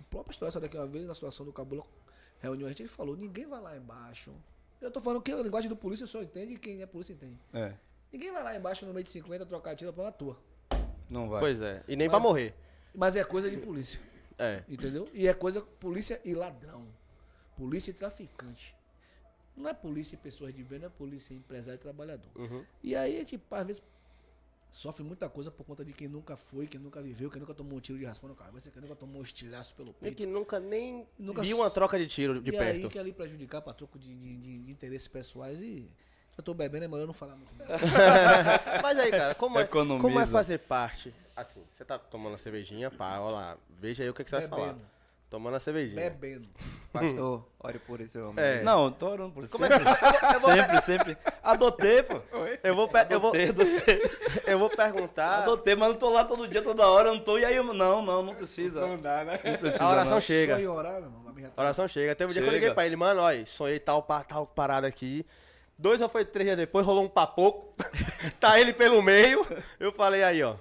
O 0.00 0.02
próprio 0.10 0.32
História 0.32 0.50
saiu 0.50 0.62
daqui 0.62 0.76
uma 0.76 0.88
vez, 0.88 1.06
na 1.06 1.14
situação 1.14 1.46
do 1.46 1.52
Cabula, 1.52 1.84
reunião, 2.40 2.66
a 2.66 2.70
gente 2.70 2.82
ele 2.82 2.88
falou, 2.88 3.16
ninguém 3.16 3.46
vai 3.46 3.60
lá 3.60 3.76
embaixo. 3.76 4.32
Eu 4.80 4.90
tô 4.90 5.00
falando 5.00 5.22
que 5.22 5.30
a 5.30 5.36
linguagem 5.36 5.68
do 5.68 5.76
polícia 5.76 6.04
só 6.08 6.20
entende 6.20 6.54
e 6.54 6.58
quem 6.58 6.82
é 6.82 6.86
polícia 6.86 7.12
entende. 7.12 7.38
É, 7.52 7.74
Ninguém 8.12 8.32
vai 8.32 8.42
lá 8.42 8.56
embaixo 8.56 8.84
no 8.84 8.92
meio 8.92 9.04
de 9.04 9.10
50 9.10 9.46
trocar 9.46 9.76
tiro 9.76 9.92
pra 9.92 10.02
uma 10.02 10.12
tua. 10.12 10.36
não 11.08 11.28
vai. 11.28 11.38
Pois 11.40 11.60
é. 11.60 11.84
E 11.86 11.94
nem 11.94 12.08
Mas- 12.08 12.16
pra 12.18 12.28
morrer. 12.28 12.54
Mas 12.92 13.14
é 13.16 13.22
coisa 13.24 13.48
de 13.48 13.56
polícia. 13.58 14.00
É. 14.38 14.64
Entendeu? 14.68 15.08
E 15.14 15.28
é 15.28 15.32
coisa 15.34 15.60
polícia 15.60 16.20
e 16.24 16.34
ladrão. 16.34 16.86
Polícia 17.62 17.90
e 17.90 17.94
traficante. 17.94 18.74
Não 19.56 19.68
é 19.70 19.74
polícia 19.74 20.14
e 20.14 20.18
pessoas 20.18 20.52
de 20.54 20.64
bem, 20.64 20.78
não 20.80 20.86
é 20.86 20.90
polícia 20.90 21.32
e 21.32 21.36
empresário 21.36 21.78
e 21.78 21.80
trabalhador. 21.80 22.30
Uhum. 22.34 22.64
E 22.82 22.96
aí 22.96 23.16
a 23.16 23.18
gente, 23.20 23.40
às 23.50 23.66
vezes, 23.66 23.82
sofre 24.70 25.04
muita 25.04 25.28
coisa 25.28 25.50
por 25.50 25.64
conta 25.64 25.84
de 25.84 25.92
quem 25.92 26.08
nunca 26.08 26.36
foi, 26.36 26.66
quem 26.66 26.80
nunca 26.80 27.00
viveu, 27.00 27.30
quem 27.30 27.38
nunca 27.38 27.54
tomou 27.54 27.76
um 27.78 27.80
tiro 27.80 27.98
de 27.98 28.04
raspão 28.04 28.28
no 28.28 28.34
cabeça, 28.34 28.70
quem 28.70 28.82
nunca 28.82 28.96
tomou 28.96 29.20
um 29.20 29.22
estilhaço 29.22 29.74
pelo 29.76 29.90
E 29.90 29.92
peito. 29.92 30.16
que 30.16 30.26
nunca 30.26 30.58
nem 30.58 31.06
Nunca 31.18 31.42
viu 31.42 31.58
uma 31.58 31.70
troca 31.70 31.98
de 31.98 32.06
tiro 32.08 32.40
de 32.40 32.48
e 32.48 32.52
perto. 32.52 32.86
aí 32.86 32.88
quer 32.90 32.98
ali 33.00 33.12
prejudicar 33.12 33.60
pra 33.62 33.72
troco 33.74 33.96
de, 33.98 34.12
de, 34.14 34.36
de- 34.36 34.58
de 34.64 34.72
interesses 34.72 35.06
pessoais 35.06 35.60
e. 35.62 35.88
Eu 36.36 36.42
tô 36.42 36.54
bebendo, 36.54 36.86
é 36.86 36.88
melhor 36.88 37.02
eu 37.02 37.06
não 37.06 37.12
falar 37.14 37.36
muito. 37.36 37.52
Mas 38.82 38.98
aí, 38.98 39.10
cara, 39.10 39.34
como 39.34 39.58
é, 39.58 39.62
Economiza. 39.64 40.00
como 40.02 40.18
é 40.18 40.26
fazer 40.26 40.58
parte? 40.58 41.14
Assim, 41.36 41.62
você 41.72 41.84
tá 41.84 41.98
tomando 41.98 42.34
a 42.34 42.38
cervejinha, 42.38 42.90
pá, 42.90 43.18
olha 43.20 43.34
lá. 43.34 43.58
Veja 43.78 44.02
aí 44.02 44.08
o 44.08 44.14
que, 44.14 44.24
que 44.24 44.30
você 44.30 44.36
vai 44.40 44.48
falar. 44.48 44.76
Tomando 45.32 45.54
a 45.56 45.60
cervejinha. 45.60 45.96
Bebendo. 46.10 46.46
Pastor, 46.92 47.42
ore 47.58 47.78
por 47.78 48.02
esse 48.02 48.18
homem. 48.18 48.34
É. 48.36 48.60
Não, 48.62 48.92
tô 48.92 49.08
orando 49.08 49.30
por 49.32 49.44
isso. 49.44 49.52
Como 49.52 49.64
é 49.64 49.68
que- 49.70 50.40
Sempre, 50.40 50.80
sempre. 50.82 51.18
Adotei, 51.42 52.02
pô. 52.02 52.20
Eu 52.62 52.74
vou, 52.74 52.86
pe- 52.86 53.06
eu 53.08 53.18
vou, 53.18 53.30
Adotei, 53.30 53.48
adotei. 53.48 54.10
eu 54.46 54.58
vou 54.58 54.68
perguntar. 54.68 55.38
Adotei, 55.38 55.74
mas 55.74 55.88
não 55.88 55.96
tô 55.96 56.10
lá 56.10 56.22
todo 56.22 56.46
dia, 56.46 56.60
toda 56.60 56.86
hora, 56.86 57.08
eu 57.08 57.14
não 57.14 57.22
tô. 57.22 57.38
E 57.38 57.46
aí, 57.46 57.56
eu- 57.56 57.64
não, 57.64 58.02
não, 58.02 58.22
não 58.22 58.34
precisa. 58.34 58.82
Não 58.86 58.98
dá, 58.98 59.24
né? 59.24 59.40
Não 59.42 59.54
precisa. 59.56 59.82
A 59.82 59.88
oração 59.90 60.12
não. 60.16 60.20
chega. 60.20 60.60
Em 60.60 60.66
orar, 60.66 61.00
meu 61.00 61.04
irmão. 61.04 61.22
A 61.56 61.60
oração 61.62 61.88
chega. 61.88 62.14
Teve 62.14 62.28
um 62.30 62.34
dia 62.34 62.42
que 62.42 62.48
eu 62.48 62.52
liguei 62.52 62.70
pra 62.74 62.84
ele, 62.84 62.94
mano, 62.94 63.22
olha, 63.22 63.46
sonhei 63.46 63.78
tal, 63.80 64.02
tal 64.28 64.46
parada 64.46 64.86
aqui. 64.86 65.24
Dois 65.78 65.98
ou 66.02 66.10
foi 66.10 66.26
três 66.26 66.46
dias 66.48 66.58
depois, 66.58 66.84
rolou 66.84 67.04
um 67.04 67.08
papoco. 67.08 67.74
tá 68.38 68.60
ele 68.60 68.74
pelo 68.74 69.00
meio. 69.00 69.46
Eu 69.80 69.92
falei 69.92 70.22
aí, 70.22 70.42
ó. 70.42 70.56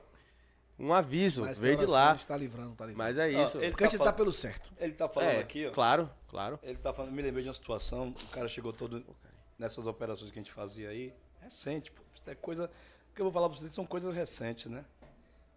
Um 0.82 0.94
aviso, 0.94 1.42
Mas 1.42 1.60
veio 1.60 1.78
de 1.78 1.86
lá. 1.86 2.10
orações, 2.10 2.26
Tá 2.26 2.36
livrando, 2.36 2.76
tá 2.76 2.86
livrando. 2.86 2.98
Mas 2.98 3.18
é 3.18 3.30
isso. 3.30 3.58
ele 3.60 3.70
Porque 3.70 3.84
a 3.84 3.88
gente 3.88 4.00
tá 4.00 4.06
tá 4.06 4.14
pelo 4.14 4.34
certo. 4.34 4.74
Ele 4.80 4.94
tá 4.94 5.08
falando 5.08 5.30
é, 5.30 5.40
aqui, 5.40 5.68
ó. 5.68 5.72
claro, 5.72 6.10
claro. 6.28 6.60
Ele 6.64 6.78
tá 6.80 6.92
falando, 6.92 7.12
me 7.14 7.22
lembrei 7.22 7.44
de 7.44 7.50
uma 7.50 7.54
situação, 7.56 8.10
o 8.10 8.28
cara 8.30 8.48
chegou 8.48 8.74
todo 8.74 9.06
nessas 9.60 9.86
operações 9.86 10.32
que 10.32 10.40
a 10.40 10.42
gente 10.42 10.52
fazia 10.52 10.90
aí, 10.90 11.14
recente, 11.40 11.92
pô. 11.92 12.02
Isso 12.20 12.30
é 12.30 12.36
coisa. 12.36 12.66
O 13.12 13.14
que 13.14 13.22
eu 13.22 13.26
vou 13.26 13.32
falar 13.32 13.48
pra 13.48 13.58
vocês 13.60 13.72
são 13.72 13.86
coisas 13.86 14.16
recentes, 14.16 14.66
né? 14.66 14.84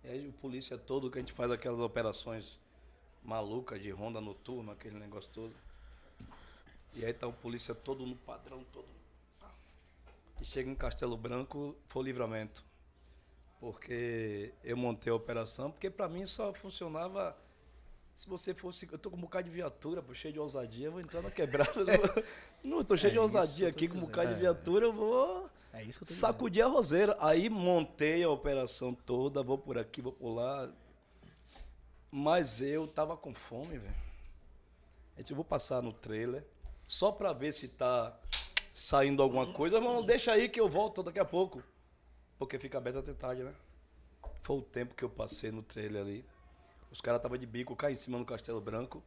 E 0.05 0.09
aí 0.09 0.29
o 0.29 0.33
polícia 0.35 0.77
todo 0.77 1.11
que 1.11 1.19
a 1.19 1.23
gente 1.23 1.33
faz 1.33 1.51
aquelas 1.51 1.81
operações 1.81 2.59
malucas 3.23 3.81
de 3.81 3.91
ronda 3.91 4.21
noturna, 4.21 4.73
aquele 4.73 4.99
negócio 4.99 5.31
todo. 5.33 5.55
E 6.93 7.05
aí 7.05 7.15
tá 7.15 7.27
o 7.27 7.33
polícia 7.33 7.75
todo 7.75 8.07
no 8.07 8.15
padrão, 8.15 8.63
todo. 8.73 8.87
E 10.41 10.45
chega 10.45 10.71
em 10.71 10.75
Castelo 10.75 11.17
Branco, 11.17 11.75
foi 11.87 12.03
o 12.03 12.05
livramento. 12.05 12.63
Porque 13.65 14.53
eu 14.63 14.77
montei 14.77 15.11
a 15.11 15.17
operação, 15.17 15.71
porque 15.71 15.89
pra 15.89 16.07
mim 16.07 16.27
só 16.27 16.53
funcionava 16.53 17.35
se 18.15 18.29
você 18.29 18.53
fosse. 18.53 18.87
Eu 18.93 18.99
tô 18.99 19.11
com 19.11 19.17
um 19.17 19.21
bocado 19.23 19.49
de 19.49 19.55
viatura, 19.55 20.03
pô, 20.03 20.13
cheio 20.13 20.35
de 20.35 20.39
ousadia, 20.39 20.91
vou 20.91 21.01
entrar 21.01 21.23
na 21.23 21.31
quebrada. 21.31 21.73
não, 22.63 22.79
eu 22.81 22.85
tô 22.85 22.95
cheio 22.95 23.09
É 23.09 23.13
de 23.15 23.19
ousadia 23.19 23.69
aqui, 23.69 23.89
com 23.89 23.95
um 23.95 24.01
dizendo. 24.01 24.11
bocado 24.11 24.29
de 24.29 24.35
É. 24.35 24.39
viatura, 24.39 24.85
eu 24.85 24.93
vou 24.93 25.49
É 25.73 25.83
isso 25.83 25.99
que 25.99 26.05
eu 26.05 26.07
tô 26.09 26.13
dizendo. 26.13 26.21
sacudir 26.21 26.63
a 26.63 26.67
roseira. 26.69 27.17
Aí 27.19 27.49
montei 27.49 28.23
a 28.23 28.29
operação 28.29 28.93
toda, 28.93 29.43
vou 29.43 29.57
por 29.57 29.79
aqui, 29.79 30.03
vou 30.03 30.13
por 30.13 30.35
lá. 30.35 30.71
Mas 32.13 32.61
eu 32.61 32.87
tava 32.87 33.17
com 33.17 33.33
fome, 33.33 33.79
velho. 33.79 33.95
Eu 35.17 35.37
vou 35.37 35.45
passar 35.45 35.81
no 35.83 35.91
trailer, 35.95 36.45
só 36.87 37.11
pra 37.11 37.33
ver 37.33 37.53
se 37.55 37.69
tá 37.69 38.15
saindo 38.75 39.23
alguma 39.23 39.55
coisa. 39.55 39.81
Mas 39.81 39.91
não 39.95 40.05
deixa 40.05 40.33
aí 40.33 40.51
que 40.51 40.61
eu 40.61 40.69
volto 40.69 41.03
daqui 41.03 41.19
a 41.19 41.25
pouco. 41.25 41.63
Porque 42.39 42.59
fica 42.59 42.79
aberto 42.79 42.99
até 42.99 43.13
tarde, 43.13 43.43
né? 43.43 43.55
Foi 44.43 44.59
o 44.59 44.63
tempo 44.63 44.95
que 44.95 45.05
eu 45.05 45.11
passei 45.11 45.51
no 45.51 45.63
trailer 45.63 46.03
ali. 46.03 46.25
Os 46.91 47.01
caras 47.01 47.19
estavam 47.19 47.39
de 47.39 47.47
bico 47.47 47.75
cá 47.75 47.91
em 47.91 47.97
cima 47.97 48.19
no 48.19 48.25
Castelo 48.25 48.61
Branco. 48.61 49.03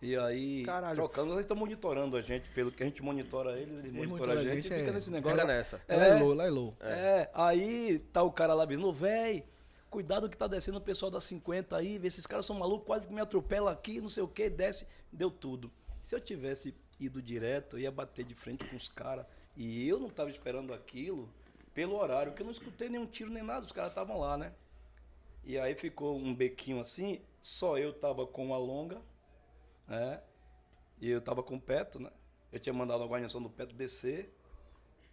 E 0.00 0.16
aí, 0.16 0.62
Caralho. 0.64 0.94
trocando, 0.94 1.32
eles 1.32 1.40
estão 1.40 1.56
monitorando 1.56 2.16
a 2.16 2.22
gente, 2.22 2.48
pelo 2.50 2.70
que 2.70 2.84
a 2.84 2.86
gente 2.86 3.02
monitora 3.02 3.58
eles, 3.58 3.78
eles 3.78 3.92
monitoram 3.92 4.08
monitora 4.08 4.32
a 4.32 4.34
a 4.34 4.44
gente, 4.44 4.54
gente, 4.54 4.66
e 4.66 4.78
fica 4.78 4.90
é. 4.90 4.92
nesse 4.92 5.10
negócio. 5.10 5.38
Fica 5.38 5.52
nessa. 5.52 5.80
Ela 5.88 6.04
é, 6.04 6.14
low, 6.20 6.32
ela 6.32 6.46
é 6.46 6.50
low. 6.50 6.76
É. 6.80 7.28
aí 7.34 7.98
tá 8.12 8.22
o 8.22 8.30
cara 8.30 8.54
lá 8.54 8.64
dizendo, 8.64 8.92
véi, 8.92 9.44
cuidado 9.90 10.28
que 10.28 10.36
tá 10.36 10.46
descendo 10.46 10.78
o 10.78 10.80
pessoal 10.80 11.10
da 11.10 11.20
50 11.20 11.76
aí, 11.76 11.98
vê 11.98 12.06
esses 12.06 12.26
caras 12.28 12.46
são 12.46 12.56
malucos, 12.56 12.86
quase 12.86 13.08
que 13.08 13.12
me 13.12 13.20
atropelam 13.20 13.72
aqui, 13.72 14.00
não 14.00 14.08
sei 14.08 14.22
o 14.22 14.28
que, 14.28 14.48
desce, 14.48 14.86
deu 15.12 15.32
tudo. 15.32 15.68
Se 16.04 16.14
eu 16.14 16.20
tivesse 16.20 16.72
ido 17.00 17.20
direto, 17.20 17.76
eu 17.76 17.80
ia 17.80 17.90
bater 17.90 18.24
de 18.24 18.36
frente 18.36 18.64
com 18.66 18.76
os 18.76 18.88
caras, 18.88 19.26
e 19.56 19.88
eu 19.88 19.98
não 19.98 20.08
tava 20.08 20.30
esperando 20.30 20.72
aquilo 20.72 21.28
pelo 21.78 21.96
horário, 21.96 22.32
que 22.32 22.42
eu 22.42 22.44
não 22.44 22.50
escutei 22.50 22.88
nenhum 22.88 23.06
tiro 23.06 23.30
nem 23.30 23.40
nada, 23.40 23.64
os 23.64 23.70
caras 23.70 23.92
estavam 23.92 24.18
lá, 24.18 24.36
né? 24.36 24.52
E 25.44 25.56
aí 25.56 25.76
ficou 25.76 26.18
um 26.18 26.34
bequinho 26.34 26.80
assim, 26.80 27.20
só 27.40 27.78
eu 27.78 27.92
tava 27.92 28.26
com 28.26 28.52
a 28.52 28.58
longa, 28.58 29.00
né? 29.86 30.20
E 31.00 31.08
eu 31.08 31.20
tava 31.20 31.40
com 31.40 31.54
o 31.54 31.60
Peto, 31.60 32.00
né? 32.00 32.10
Eu 32.50 32.58
tinha 32.58 32.72
mandado 32.72 33.04
a 33.04 33.06
guarnição 33.06 33.40
do 33.40 33.48
Peto 33.48 33.76
descer, 33.76 34.34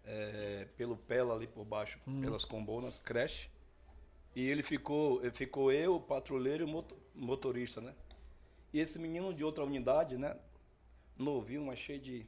é, 0.03 0.67
pelo 0.75 0.97
Pela 0.97 1.35
ali 1.35 1.45
por 1.45 1.63
baixo, 1.63 1.99
pelas 2.19 2.43
combonas, 2.43 2.97
creche. 2.97 3.47
E 4.35 4.41
ele 4.49 4.63
ficou, 4.63 5.21
ele 5.21 5.35
ficou 5.35 5.71
eu, 5.71 5.97
o 5.97 6.01
patrulheiro 6.01 6.63
e 6.63 6.65
o 6.65 6.67
moto- 6.67 6.97
motorista, 7.13 7.79
né? 7.79 7.93
E 8.73 8.79
esse 8.79 8.97
menino 8.97 9.31
de 9.35 9.43
outra 9.43 9.63
unidade, 9.63 10.17
né? 10.17 10.35
Novinho, 11.15 11.63
mas 11.63 11.77
cheio 11.77 11.99
de. 11.99 12.25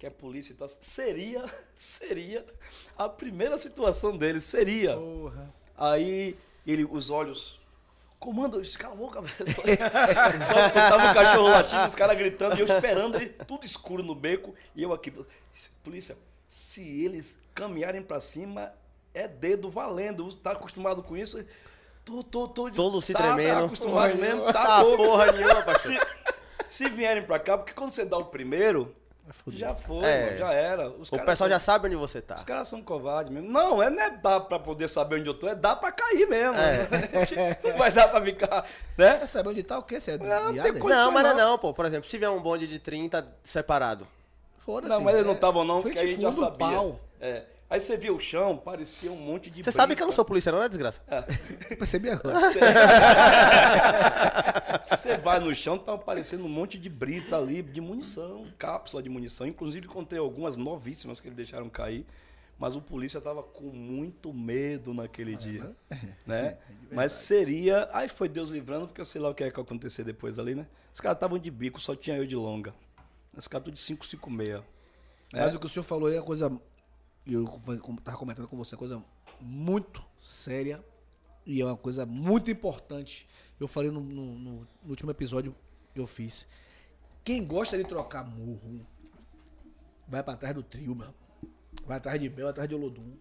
Que 0.00 0.06
é 0.06 0.10
polícia 0.10 0.52
e 0.52 0.56
tal. 0.56 0.66
Seria, 0.66 1.44
seria 1.76 2.44
a 2.96 3.06
primeira 3.06 3.58
situação 3.58 4.16
dele, 4.16 4.40
seria. 4.40 4.96
Porra. 4.96 5.54
Aí 5.76 6.36
ele, 6.66 6.88
os 6.90 7.10
olhos 7.10 7.60
comando, 8.18 8.56
os 8.56 8.76
cala 8.76 8.94
a 8.94 8.96
boca, 8.96 9.20
velho. 9.20 9.52
Só, 9.54 9.62
só 10.52 10.60
escutava 10.66 11.10
o 11.10 11.14
cachorro 11.14 11.48
latindo, 11.48 11.86
os 11.86 11.94
caras 11.94 12.16
gritando, 12.16 12.56
e 12.56 12.60
eu 12.60 12.66
esperando, 12.66 13.16
ele, 13.16 13.28
tudo 13.46 13.64
escuro 13.64 14.02
no 14.02 14.14
beco, 14.14 14.54
e 14.74 14.82
eu 14.82 14.92
aqui, 14.92 15.12
polícia, 15.82 16.16
se 16.48 16.82
eles 17.04 17.38
caminharem 17.54 18.02
pra 18.02 18.20
cima, 18.20 18.72
é 19.14 19.28
dedo 19.28 19.70
valendo, 19.70 20.34
tá 20.34 20.52
acostumado 20.52 21.02
com 21.02 21.16
isso? 21.16 21.44
Tô, 22.04 22.24
tô, 22.24 22.48
tô. 22.48 22.70
Todo 22.70 23.02
se 23.02 23.12
tá, 23.12 23.34
tremendo. 23.34 23.58
Tá 23.58 23.64
acostumado 23.66 24.16
mesmo, 24.16 24.44
tá 24.44 24.52
Tá 24.52 24.82
louco. 24.82 25.04
porra 25.04 25.32
nenhuma, 25.32 25.62
parceiro. 25.62 26.06
Se, 26.68 26.84
se 26.84 26.88
vierem 26.90 27.22
pra 27.22 27.38
cá, 27.38 27.58
porque 27.58 27.74
quando 27.74 27.90
você 27.90 28.04
dá 28.04 28.16
o 28.16 28.26
primeiro. 28.26 28.94
Já 29.48 29.74
foi, 29.74 30.04
É. 30.04 30.24
mano, 30.26 30.36
já 30.38 30.52
era. 30.52 30.88
Os 30.90 31.08
O 31.08 31.10
caras 31.12 31.26
pessoal 31.26 31.48
são- 31.48 31.56
já 31.56 31.60
sabe 31.60 31.86
onde 31.86 31.96
você 31.96 32.20
tá. 32.20 32.34
Os 32.36 32.44
caras 32.44 32.68
são 32.68 32.82
covardes 32.82 33.32
mesmo. 33.32 33.48
Não, 33.50 33.82
é, 33.82 33.88
não 33.90 34.02
é 34.02 34.10
dar 34.10 34.40
pra 34.40 34.58
poder 34.58 34.88
saber 34.88 35.20
onde 35.20 35.28
eu 35.28 35.34
tô, 35.34 35.48
é 35.48 35.54
dar 35.54 35.76
pra 35.76 35.92
cair 35.92 36.26
mesmo. 36.28 36.56
É. 36.56 36.88
não 37.70 37.76
vai 37.78 37.90
dar 37.92 38.08
pra 38.08 38.20
ficar, 38.22 38.66
né? 38.96 39.18
Quer 39.18 39.26
saber 39.26 39.48
onde 39.50 39.62
tá 39.62 39.78
o 39.78 39.82
quê? 39.82 39.98
Você 40.00 40.12
é 40.12 40.18
Não, 40.18 40.26
não 40.26 40.44
tem 40.46 40.62
viado? 40.62 40.78
coisa. 40.80 40.96
Não, 40.96 41.10
mas 41.12 41.22
não 41.22 41.30
é 41.30 41.34
não. 41.34 41.50
não, 41.52 41.58
pô. 41.58 41.72
Por 41.74 41.84
exemplo, 41.86 42.08
se 42.08 42.18
vier 42.18 42.30
um 42.30 42.40
bonde 42.40 42.66
de 42.66 42.78
30 42.78 43.26
separado. 43.44 44.06
Foda-se. 44.64 44.92
Não, 44.94 45.00
mas 45.00 45.14
eles 45.14 45.26
não 45.26 45.32
É, 45.32 45.36
estavam 45.36 45.64
não, 45.64 45.82
porque 45.82 45.98
a 45.98 46.06
gente 46.06 46.20
já 46.22 46.32
sabia. 46.32 46.58
pau. 46.58 47.00
É. 47.20 47.42
Aí 47.70 47.78
você 47.78 47.96
via 47.96 48.12
o 48.12 48.18
chão, 48.18 48.56
parecia 48.56 49.12
um 49.12 49.16
monte 49.16 49.48
de 49.48 49.62
Você 49.62 49.70
sabe 49.70 49.94
que 49.94 50.02
eu 50.02 50.06
não 50.06 50.12
sou 50.12 50.24
polícia, 50.24 50.50
não, 50.50 50.58
né, 50.58 50.68
desgraça? 50.68 51.00
Eu 51.70 51.76
percebi 51.76 52.10
agora. 52.10 52.50
Você 54.84 55.16
vai 55.18 55.38
no 55.38 55.54
chão, 55.54 55.78
tá 55.78 55.94
aparecendo 55.94 56.44
um 56.44 56.48
monte 56.48 56.76
de 56.76 56.90
brita 56.90 57.38
ali, 57.38 57.62
de 57.62 57.80
munição, 57.80 58.44
cápsula 58.58 59.00
de 59.00 59.08
munição. 59.08 59.46
Inclusive, 59.46 59.86
encontrei 59.86 60.18
algumas 60.18 60.56
novíssimas 60.56 61.20
que 61.20 61.28
eles 61.28 61.36
deixaram 61.36 61.68
cair. 61.68 62.04
Mas 62.58 62.74
o 62.74 62.80
polícia 62.82 63.20
tava 63.20 63.42
com 63.42 63.66
muito 63.66 64.34
medo 64.34 64.92
naquele 64.92 65.36
dia. 65.36 65.74
Né? 66.26 66.58
Mas 66.90 67.12
seria. 67.12 67.88
Aí 67.92 68.08
foi 68.08 68.28
Deus 68.28 68.50
livrando, 68.50 68.88
porque 68.88 69.00
eu 69.00 69.04
sei 69.06 69.20
lá 69.20 69.30
o 69.30 69.34
que 69.34 69.44
é 69.44 69.50
que 69.50 69.58
ia 69.58 69.62
acontecer 69.62 70.02
depois 70.02 70.38
ali, 70.40 70.56
né? 70.56 70.66
Os 70.92 71.00
caras 71.00 71.16
estavam 71.16 71.38
de 71.38 71.50
bico, 71.50 71.80
só 71.80 71.94
tinha 71.94 72.16
eu 72.16 72.26
de 72.26 72.34
longa. 72.34 72.74
Os 73.34 73.46
caras 73.46 73.64
tudo 73.64 73.76
de 73.76 73.80
556. 73.80 74.60
Mas 75.32 75.54
o 75.54 75.58
que 75.60 75.66
o 75.66 75.68
senhor 75.68 75.84
falou 75.84 76.08
aí 76.08 76.16
é 76.16 76.18
uma 76.18 76.26
coisa. 76.26 76.52
Eu 77.26 77.44
tava 78.02 78.16
comentando 78.16 78.48
com 78.48 78.56
você, 78.56 78.74
uma 78.74 78.78
coisa 78.78 79.04
muito 79.40 80.02
séria 80.20 80.84
e 81.46 81.60
é 81.60 81.64
uma 81.64 81.76
coisa 81.76 82.04
muito 82.06 82.50
importante. 82.50 83.26
Eu 83.58 83.68
falei 83.68 83.90
no, 83.90 84.00
no- 84.00 84.38
no- 84.38 84.66
último 84.88 85.10
episódio 85.10 85.54
que 85.94 86.00
eu 86.00 86.06
fiz. 86.06 86.46
Quem 87.22 87.44
gosta 87.44 87.76
de 87.76 87.84
trocar 87.84 88.24
murro, 88.24 88.80
vai 90.08 90.22
pra 90.22 90.36
trás 90.36 90.54
do 90.54 90.62
trio, 90.62 90.94
meu. 90.94 91.12
Vai 91.86 91.98
atrás 91.98 92.18
de 92.20 92.28
Bel, 92.28 92.48
atrás 92.48 92.68
de 92.68 92.74
Olodum. 92.74 93.12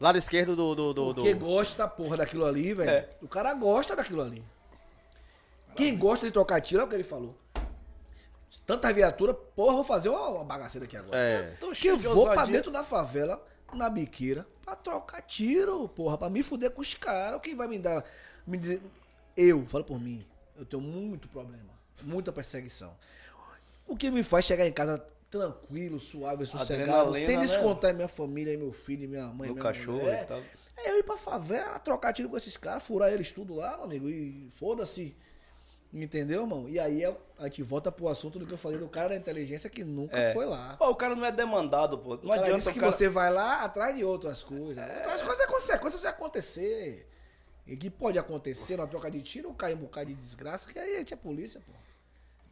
Lado 0.00 0.18
esquerdo 0.18 0.56
do. 0.56 0.74
do, 0.74 0.92
do, 0.92 1.12
do- 1.12 1.14
Porque 1.14 1.32
gosta, 1.34 1.86
porra, 1.88 2.16
daquilo 2.16 2.44
ali, 2.44 2.74
velho. 2.74 2.90
É. 2.90 3.16
O 3.22 3.28
cara 3.28 3.54
gosta 3.54 3.94
daquilo 3.94 4.20
ali. 4.22 4.44
Quem 5.76 5.96
gosta 5.96 6.26
de 6.26 6.32
trocar 6.32 6.60
tiro 6.60 6.82
é 6.82 6.84
o 6.84 6.88
que 6.88 6.94
ele 6.94 7.04
falou. 7.04 7.34
Tanta 8.66 8.92
viatura, 8.92 9.34
porra, 9.34 9.74
vou 9.74 9.84
fazer 9.84 10.08
uma, 10.08 10.44
bagaceira 10.44 10.86
aqui 10.86 10.96
agora. 10.96 11.18
É. 11.18 11.56
Tô 11.60 11.72
Que 11.72 11.92
vou 11.92 12.24
pra 12.24 12.46
dentro 12.46 12.70
da 12.70 12.82
favela, 12.82 13.42
na 13.72 13.90
biqueira, 13.90 14.46
pra 14.64 14.74
trocar 14.76 15.20
tiro, 15.22 15.88
porra, 15.88 16.16
pra 16.16 16.30
me 16.30 16.42
fuder 16.42 16.70
com 16.70 16.80
os 16.80 16.94
caras. 16.94 17.40
Quem 17.42 17.54
vai 17.54 17.68
me 17.68 17.78
dar. 17.78 18.04
Me 18.46 18.56
dizer. 18.56 18.80
Eu, 19.36 19.66
falo 19.66 19.84
por 19.84 20.00
mim, 20.00 20.24
eu 20.56 20.64
tenho 20.64 20.80
muito 20.80 21.28
problema, 21.28 21.70
muita 22.02 22.32
perseguição. 22.32 22.96
O 23.86 23.96
que 23.96 24.10
me 24.10 24.22
faz 24.22 24.44
chegar 24.44 24.66
em 24.66 24.72
casa 24.72 25.04
tranquilo, 25.30 25.98
suave, 25.98 26.46
sossegado, 26.46 27.12
sem 27.14 27.36
né? 27.36 27.42
descontar 27.42 27.90
em 27.90 27.94
minha 27.94 28.08
família, 28.08 28.56
meu 28.56 28.72
filho, 28.72 29.08
minha 29.08 29.26
mãe, 29.26 29.48
Meu 29.48 29.54
minha 29.54 29.62
cachorro 29.62 29.98
mulher, 29.98 30.22
e 30.22 30.26
tal. 30.26 30.42
é 30.76 30.90
eu 30.90 30.98
ir 30.98 31.02
pra 31.02 31.16
favela, 31.16 31.78
trocar 31.80 32.12
tiro 32.12 32.28
com 32.28 32.36
esses 32.36 32.56
caras, 32.56 32.84
furar 32.84 33.12
eles 33.12 33.32
tudo 33.32 33.54
lá, 33.56 33.76
meu 33.76 33.84
amigo, 33.84 34.08
e 34.08 34.46
foda-se. 34.50 35.16
Entendeu, 35.94 36.40
irmão? 36.42 36.68
E 36.68 36.80
aí 36.80 37.04
é- 37.04 37.16
a 37.38 37.44
gente 37.44 37.62
volta 37.62 37.92
pro 37.92 38.08
assunto 38.08 38.36
do 38.40 38.44
que 38.46 38.52
eu 38.52 38.58
falei 38.58 38.78
do 38.78 38.88
cara 38.88 39.10
da 39.10 39.16
inteligência 39.16 39.70
que 39.70 39.84
nunca 39.84 40.16
É. 40.18 40.32
foi 40.32 40.44
lá. 40.44 40.76
Pô, 40.76 40.88
o 40.90 40.96
cara 40.96 41.14
não 41.14 41.24
é 41.24 41.30
demandado, 41.30 41.96
pô. 41.96 42.16
Não 42.16 42.30
O 42.30 42.32
adianta 42.32 42.56
disse 42.56 42.72
que 42.72 42.80
cara... 42.80 42.90
você 42.90 43.08
vai 43.08 43.32
lá 43.32 43.62
atrás 43.62 43.94
de 43.94 44.04
outras 44.04 44.42
coisas. 44.42 44.76
Outras 44.96 45.22
coisas 45.22 45.40
é 45.44 45.46
consequência 45.46 45.98
se 46.00 46.06
acontecer. 46.08 47.08
E 47.64 47.76
que 47.76 47.88
pode 47.88 48.18
acontecer 48.18 48.76
na 48.76 48.88
troca 48.88 49.08
de 49.08 49.22
tiro 49.22 49.48
ou 49.48 49.54
cair 49.54 49.74
um 49.76 49.78
bocado 49.78 50.06
de 50.08 50.14
desgraça, 50.14 50.70
que 50.70 50.76
aí 50.78 50.96
a 50.96 50.98
gente 50.98 51.14
é 51.14 51.16
polícia, 51.16 51.60
pô. 51.64 51.72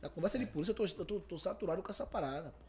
Na 0.00 0.08
conversa 0.08 0.38
de 0.38 0.46
polícia, 0.46 0.70
eu 0.70 0.76
tô, 0.76 0.84
eu 0.84 1.04
tô, 1.04 1.20
tô 1.20 1.36
saturado 1.36 1.82
com 1.82 1.90
essa 1.90 2.06
parada, 2.06 2.50
pô. 2.50 2.64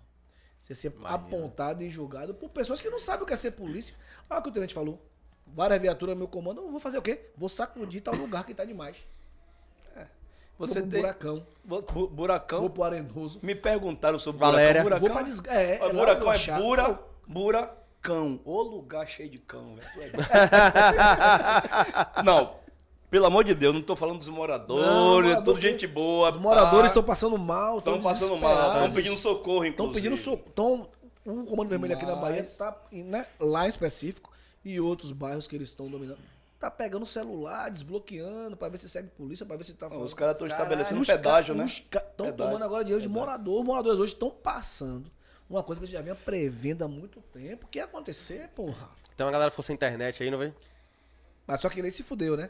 Você 0.60 0.74
ser 0.74 0.94
apontado 1.04 1.84
e 1.84 1.90
julgado 1.90 2.34
por 2.34 2.50
pessoas 2.50 2.82
que 2.82 2.90
não 2.90 3.00
sabem 3.00 3.24
o 3.24 3.28
que 3.28 3.34
é 3.34 3.36
ser 3.36 3.52
polícia. 3.52 3.96
Olha 4.30 4.40
o 4.40 4.44
que 4.44 4.50
o 4.50 4.52
tenente 4.52 4.74
falou. 4.74 5.00
Várias 5.46 5.80
viaturas 5.80 6.16
no 6.16 6.20
meu 6.20 6.28
comando, 6.28 6.62
eu 6.62 6.72
vou 6.72 6.80
fazer 6.80 6.98
o 6.98 7.02
quê? 7.02 7.30
Vou 7.38 7.50
sacudir 7.50 8.02
tal 8.02 8.16
lugar 8.16 8.46
que 8.46 8.54
tá 8.56 8.66
demais. 8.66 9.06
Você 10.58 10.82
tem... 10.82 11.02
buracão, 11.02 11.46
Bu- 11.64 11.82
bu- 11.82 12.08
Buracão. 12.08 12.60
vou 12.62 12.70
pro 12.70 12.84
arenoso. 12.84 13.40
Me 13.42 13.56
perguntaram 13.56 14.20
sobre 14.20 14.40
Valéria. 14.40 14.84
buracão. 14.84 15.08
Vou 15.08 15.10
Buracão, 15.10 15.24
pra 15.26 15.32
desgra... 15.32 15.54
É, 15.54 15.76
é 15.90 15.94
buracão 15.94 16.32
é 16.34 16.60
bura, 16.60 17.00
buracão. 17.28 18.40
Ô 18.46 18.62
lugar 18.62 19.08
cheio 19.08 19.30
de 19.30 19.40
cão, 19.40 19.76
velho. 19.96 20.14
não, 22.24 22.56
pelo 23.10 23.26
amor 23.26 23.44
de 23.44 23.54
Deus, 23.54 23.74
não 23.74 23.82
tô 23.82 23.96
falando 23.96 24.20
dos 24.20 24.28
moradores, 24.28 24.86
Não, 24.86 25.14
morador 25.22 25.44
tudo 25.44 25.60
que- 25.60 25.72
gente 25.72 25.88
boa. 25.88 26.30
Os 26.30 26.38
moradores 26.38 26.92
estão 26.92 27.04
passando 27.04 27.38
mal, 27.38 27.80
Estão 27.80 27.96
estão 27.98 28.12
passando 28.12 28.38
mal, 28.38 28.74
estão 28.74 28.92
pedindo 28.92 29.18
socorro, 29.18 29.66
Estão 29.66 29.86
inclusive. 29.88 30.10
pedindo 30.10 30.24
socorro. 30.24 30.90
Um 31.26 31.46
comando 31.46 31.70
vermelho 31.70 31.96
aqui 31.96 32.06
na 32.06 32.16
Bahia 32.16 32.42
Mas- 32.42 32.58
tá 32.58 32.76
né, 32.92 33.26
lá 33.40 33.66
em 33.66 33.70
específico 33.70 34.30
e 34.66 34.78
outros 34.80 35.12
bairros 35.14 35.48
que 35.48 35.56
eles 35.56 35.70
estão 35.70 35.88
dominando. 35.90 36.20
Tá 36.64 36.72
pegando 36.72 37.04
o 37.04 37.06
celular, 37.06 37.70
desbloqueando 37.70 38.56
pra 38.56 38.70
ver 38.70 38.78
se 38.78 38.88
segue 38.88 39.10
polícia, 39.10 39.46
pra 39.46 39.58
ver 39.58 39.66
se 39.66 39.74
tá 39.74 39.90
Ó, 39.92 40.00
Os 40.00 40.14
caras 40.14 40.32
estão 40.36 40.48
estabelecendo 40.48 41.02
Os 41.02 41.08
pedágio, 41.08 41.54
ca- 41.54 41.58
né? 41.60 41.66
Os 41.66 41.72
estão 41.74 42.32
tomando 42.32 42.64
agora 42.64 42.86
dinheiro 42.86 43.02
de 43.02 43.10
morador. 43.10 43.60
Os 43.60 43.66
moradores 43.66 44.00
hoje 44.00 44.14
estão 44.14 44.30
passando. 44.32 45.12
Uma 45.50 45.62
coisa 45.62 45.82
que 45.82 45.84
a 45.84 45.88
gente 45.88 45.98
já 45.98 46.02
vinha 46.02 46.16
prevendo 46.16 46.82
há 46.86 46.88
muito 46.88 47.20
tempo. 47.34 47.68
que 47.68 47.80
ia 47.80 47.84
acontecer, 47.84 48.48
porra? 48.56 48.90
Tem 49.18 49.26
uma 49.26 49.32
galera 49.34 49.52
fosse 49.52 49.74
internet 49.74 50.24
aí, 50.24 50.32
não 50.32 50.38
vem? 50.38 50.56
Mas 51.46 51.60
só 51.60 51.68
que 51.68 51.82
ele 51.82 51.92
se 51.92 52.02
fudeu, 52.02 52.38
né? 52.38 52.50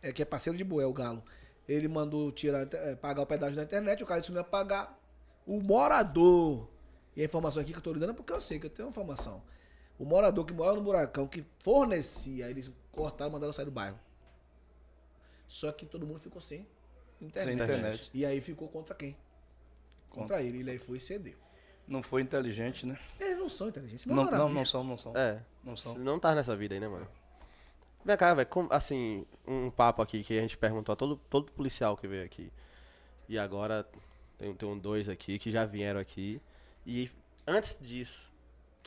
É 0.00 0.12
que 0.12 0.22
é 0.22 0.24
parceiro 0.24 0.56
de 0.56 0.62
Boé, 0.62 0.86
o 0.86 0.92
Galo. 0.92 1.24
Ele 1.68 1.88
mandou 1.88 2.30
tirar, 2.30 2.64
é, 2.72 2.94
pagar 2.94 3.22
o 3.22 3.26
pedágio 3.26 3.56
da 3.56 3.64
internet, 3.64 4.04
o 4.04 4.06
cara 4.06 4.20
disse 4.20 4.30
que 4.30 4.34
não 4.36 4.40
ia 4.40 4.48
pagar. 4.48 4.96
O 5.44 5.60
morador. 5.60 6.68
E 7.16 7.22
a 7.22 7.24
informação 7.24 7.60
aqui 7.60 7.72
que 7.72 7.78
eu 7.78 7.82
tô 7.82 7.92
lhe 7.92 7.98
dando 7.98 8.10
é 8.10 8.14
porque 8.14 8.32
eu 8.32 8.40
sei 8.40 8.60
que 8.60 8.66
eu 8.66 8.70
tenho 8.70 8.88
informação. 8.88 9.42
O 9.98 10.04
morador 10.04 10.44
que 10.44 10.52
morava 10.52 10.76
no 10.76 10.82
buracão, 10.82 11.26
que 11.26 11.44
fornecia, 11.58 12.48
eles 12.48 12.70
cortaram 12.92 13.30
e 13.30 13.32
mandaram 13.32 13.52
sair 13.52 13.64
do 13.64 13.70
bairro. 13.70 13.98
Só 15.48 15.72
que 15.72 15.84
todo 15.84 16.06
mundo 16.06 16.20
ficou 16.20 16.40
sem 16.40 16.66
internet. 17.20 17.44
Sem 17.44 17.54
internet. 17.54 18.10
E 18.14 18.24
aí 18.24 18.40
ficou 18.40 18.68
contra 18.68 18.94
quem? 18.94 19.16
Contra 20.08 20.40
ele. 20.40 20.58
Ele 20.58 20.70
aí 20.70 20.78
foi 20.78 20.98
e 20.98 21.00
cedeu. 21.00 21.36
Não 21.86 22.02
foi 22.02 22.22
inteligente, 22.22 22.86
né? 22.86 22.98
Eles 23.18 23.38
não 23.38 23.48
são 23.48 23.68
inteligentes. 23.68 24.06
Não, 24.06 24.14
Não, 24.14 24.30
não, 24.30 24.48
não 24.50 24.64
são, 24.64 24.84
não 24.84 24.98
são. 24.98 25.16
É. 25.16 25.42
Não 25.64 25.74
são. 25.74 25.98
Não 25.98 26.20
tá 26.20 26.34
nessa 26.34 26.54
vida 26.54 26.74
aí, 26.74 26.80
né, 26.80 26.86
mano? 26.86 27.08
Vem 28.04 28.16
cá, 28.16 28.34
velho. 28.34 28.48
Assim, 28.70 29.26
um 29.46 29.70
papo 29.70 30.02
aqui 30.02 30.22
que 30.22 30.38
a 30.38 30.42
gente 30.42 30.56
perguntou 30.56 30.92
a 30.92 30.96
todo, 30.96 31.16
todo 31.28 31.50
policial 31.50 31.96
que 31.96 32.06
veio 32.06 32.24
aqui. 32.24 32.52
E 33.28 33.38
agora 33.38 33.88
tem, 34.36 34.54
tem 34.54 34.68
um 34.68 34.78
dois 34.78 35.08
aqui 35.08 35.38
que 35.38 35.50
já 35.50 35.64
vieram 35.64 35.98
aqui. 35.98 36.40
E 36.86 37.10
antes 37.46 37.76
disso 37.80 38.30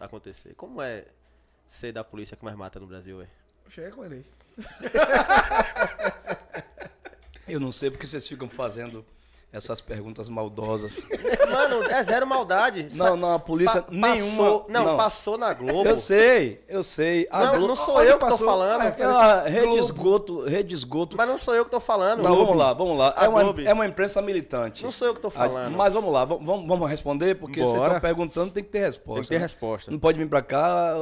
acontecer, 0.06 0.54
como 0.56 0.82
é 0.82 1.06
ser 1.66 1.92
da 1.92 2.04
polícia 2.04 2.36
que 2.36 2.44
mais 2.44 2.58
mata 2.58 2.80
no 2.80 2.88
Brasil, 2.88 3.20
velho? 3.20 3.30
Cheguei 3.70 3.92
com 3.92 4.04
ele 4.04 4.16
aí. 4.16 4.26
Eu 7.48 7.60
não 7.60 7.72
sei 7.72 7.90
porque 7.90 8.06
vocês 8.08 8.28
ficam 8.28 8.50
fazendo 8.50 9.06
essas 9.54 9.82
perguntas 9.82 10.30
maldosas. 10.30 10.94
Mano, 11.52 11.84
é 11.84 12.02
zero 12.04 12.26
maldade. 12.26 12.88
Não, 12.94 13.18
não, 13.18 13.34
a 13.34 13.40
polícia 13.40 13.82
Pa- 13.82 13.92
nenhuma. 13.92 14.32
Passou, 14.38 14.66
não, 14.70 14.98
passou 14.98 15.38
na 15.38 15.54
Globo. 15.54 15.88
Eu 15.90 15.98
sei, 15.98 16.64
eu 16.70 16.84
sei. 16.84 17.28
As 17.30 17.52
Não, 17.52 17.60
Glo- 17.60 17.68
não 17.68 17.76
sou 17.76 18.02
eu 18.02 18.14
que 18.14 18.20
tô 18.26 18.32
passou? 18.32 18.48
falando. 18.48 18.82
Ah, 18.82 18.88
Aquela 18.88 19.42
rede 19.44 19.66
Globo. 19.66 19.80
esgoto, 19.80 20.46
rede 20.46 20.74
esgoto. 20.74 21.18
Mas 21.18 21.28
não 21.28 21.38
sou 21.38 21.54
eu 21.56 21.66
que 21.66 21.72
tô 21.72 21.80
falando. 21.80 22.24
Não, 22.24 22.36
vamos 22.36 22.56
lá, 22.56 22.74
vamos 22.74 22.98
lá. 22.98 23.14
A 23.18 23.26
É 23.26 23.28
uma, 23.28 23.44
Globo. 23.44 23.62
é 23.62 23.74
uma 23.74 23.86
imprensa 23.86 24.22
militante. 24.22 24.84
Não 24.84 24.92
sou 24.92 25.08
eu 25.08 25.14
que 25.14 25.20
tô 25.20 25.30
falando. 25.30 25.76
Mas 25.76 25.94
vamos 25.94 26.14
lá, 26.14 26.24
vamos, 26.26 26.46
vamos- 26.68 26.90
responder, 26.90 27.36
porque 27.36 27.60
vocês 27.60 27.74
Bora. 27.78 27.88
estão 27.96 28.02
perguntando, 28.02 28.52
tem 28.52 28.64
que 28.64 28.70
ter 28.70 28.80
resposta. 28.80 29.16
Tem 29.16 29.24
que 29.24 29.30
ter 29.30 29.36
né? 29.36 29.42
resposta. 29.44 29.92
Não 29.92 30.00
pode 30.00 30.18
vir 30.18 30.28
pra 30.30 30.42
cá 30.42 30.94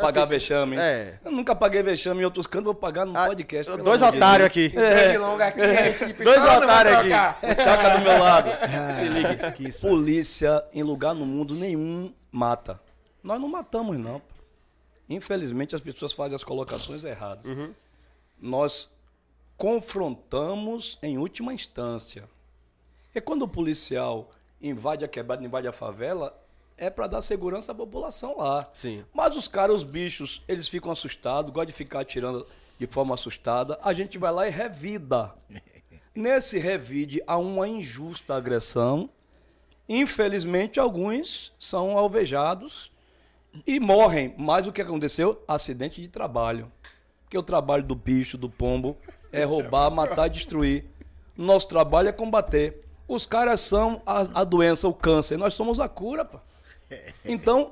pagar 0.00 0.24
vexame. 0.26 0.76
É. 0.78 1.14
Eu 1.24 1.32
nunca 1.32 1.54
paguei 1.54 1.82
vexame 1.82 2.20
em 2.20 2.24
outros 2.24 2.46
cantos, 2.46 2.66
vou 2.66 2.74
pagar 2.74 3.04
no 3.06 3.16
Ah, 3.16 3.26
podcast. 3.26 3.70
dois 3.78 4.02
amor 4.02 4.12
de 4.12 4.18
otários 4.18 4.46
aqui. 4.46 4.68
Grande 4.68 5.18
longa 5.18 5.46
aqui, 5.46 5.60
esse 5.60 6.12
Dois 6.22 6.44
não 6.44 6.58
otários 6.58 6.94
aqui. 6.96 7.10
Chaca 7.70 7.98
do 7.98 8.04
meu 8.04 8.18
lado. 8.18 8.50
Ah, 8.62 8.92
Se 8.92 9.04
liga. 9.08 9.80
Polícia 9.80 10.64
em 10.72 10.82
lugar 10.82 11.14
no 11.14 11.24
mundo 11.24 11.54
nenhum 11.54 12.12
mata. 12.30 12.80
Nós 13.22 13.40
não 13.40 13.48
matamos, 13.48 13.96
não. 13.98 14.20
Infelizmente 15.08 15.74
as 15.74 15.80
pessoas 15.80 16.12
fazem 16.12 16.34
as 16.34 16.44
colocações 16.44 17.04
erradas. 17.04 17.46
Nós 18.40 18.90
confrontamos 19.56 20.98
em 21.02 21.18
última 21.18 21.52
instância. 21.52 22.28
E 23.14 23.20
quando 23.20 23.42
o 23.42 23.48
policial 23.48 24.30
invade 24.62 25.04
a 25.04 25.08
quebrada, 25.08 25.44
invade 25.44 25.66
a 25.66 25.72
favela, 25.72 26.36
é 26.78 26.88
para 26.88 27.06
dar 27.06 27.22
segurança 27.22 27.72
à 27.72 27.74
população 27.74 28.38
lá. 28.38 28.60
Sim. 28.72 29.04
Mas 29.12 29.36
os 29.36 29.46
caras, 29.48 29.76
os 29.76 29.82
bichos, 29.84 30.42
eles 30.48 30.68
ficam 30.68 30.90
assustados, 30.90 31.50
gostam 31.52 31.66
de 31.66 31.72
ficar 31.72 32.00
atirando 32.00 32.46
de 32.78 32.86
forma 32.86 33.14
assustada, 33.14 33.78
a 33.82 33.92
gente 33.92 34.16
vai 34.16 34.32
lá 34.32 34.46
e 34.48 34.50
revida. 34.50 35.34
Nesse 36.14 36.58
revide 36.58 37.22
há 37.26 37.36
uma 37.38 37.68
injusta 37.68 38.34
agressão. 38.34 39.08
Infelizmente, 39.88 40.80
alguns 40.80 41.52
são 41.58 41.96
alvejados 41.96 42.90
e 43.66 43.78
morrem. 43.78 44.34
Mas 44.36 44.66
o 44.66 44.72
que 44.72 44.82
aconteceu? 44.82 45.42
Acidente 45.46 46.00
de 46.00 46.08
trabalho. 46.08 46.70
Porque 47.22 47.38
o 47.38 47.42
trabalho 47.42 47.84
do 47.84 47.94
bicho, 47.94 48.36
do 48.36 48.50
pombo, 48.50 48.96
é 49.32 49.44
roubar, 49.44 49.90
matar 49.90 50.28
destruir. 50.28 50.84
Nosso 51.36 51.68
trabalho 51.68 52.08
é 52.08 52.12
combater. 52.12 52.84
Os 53.06 53.24
caras 53.24 53.60
são 53.60 54.02
a, 54.04 54.40
a 54.40 54.44
doença, 54.44 54.88
o 54.88 54.94
câncer. 54.94 55.36
Nós 55.36 55.54
somos 55.54 55.78
a 55.80 55.88
cura, 55.88 56.24
pô. 56.24 56.38
Então, 57.24 57.70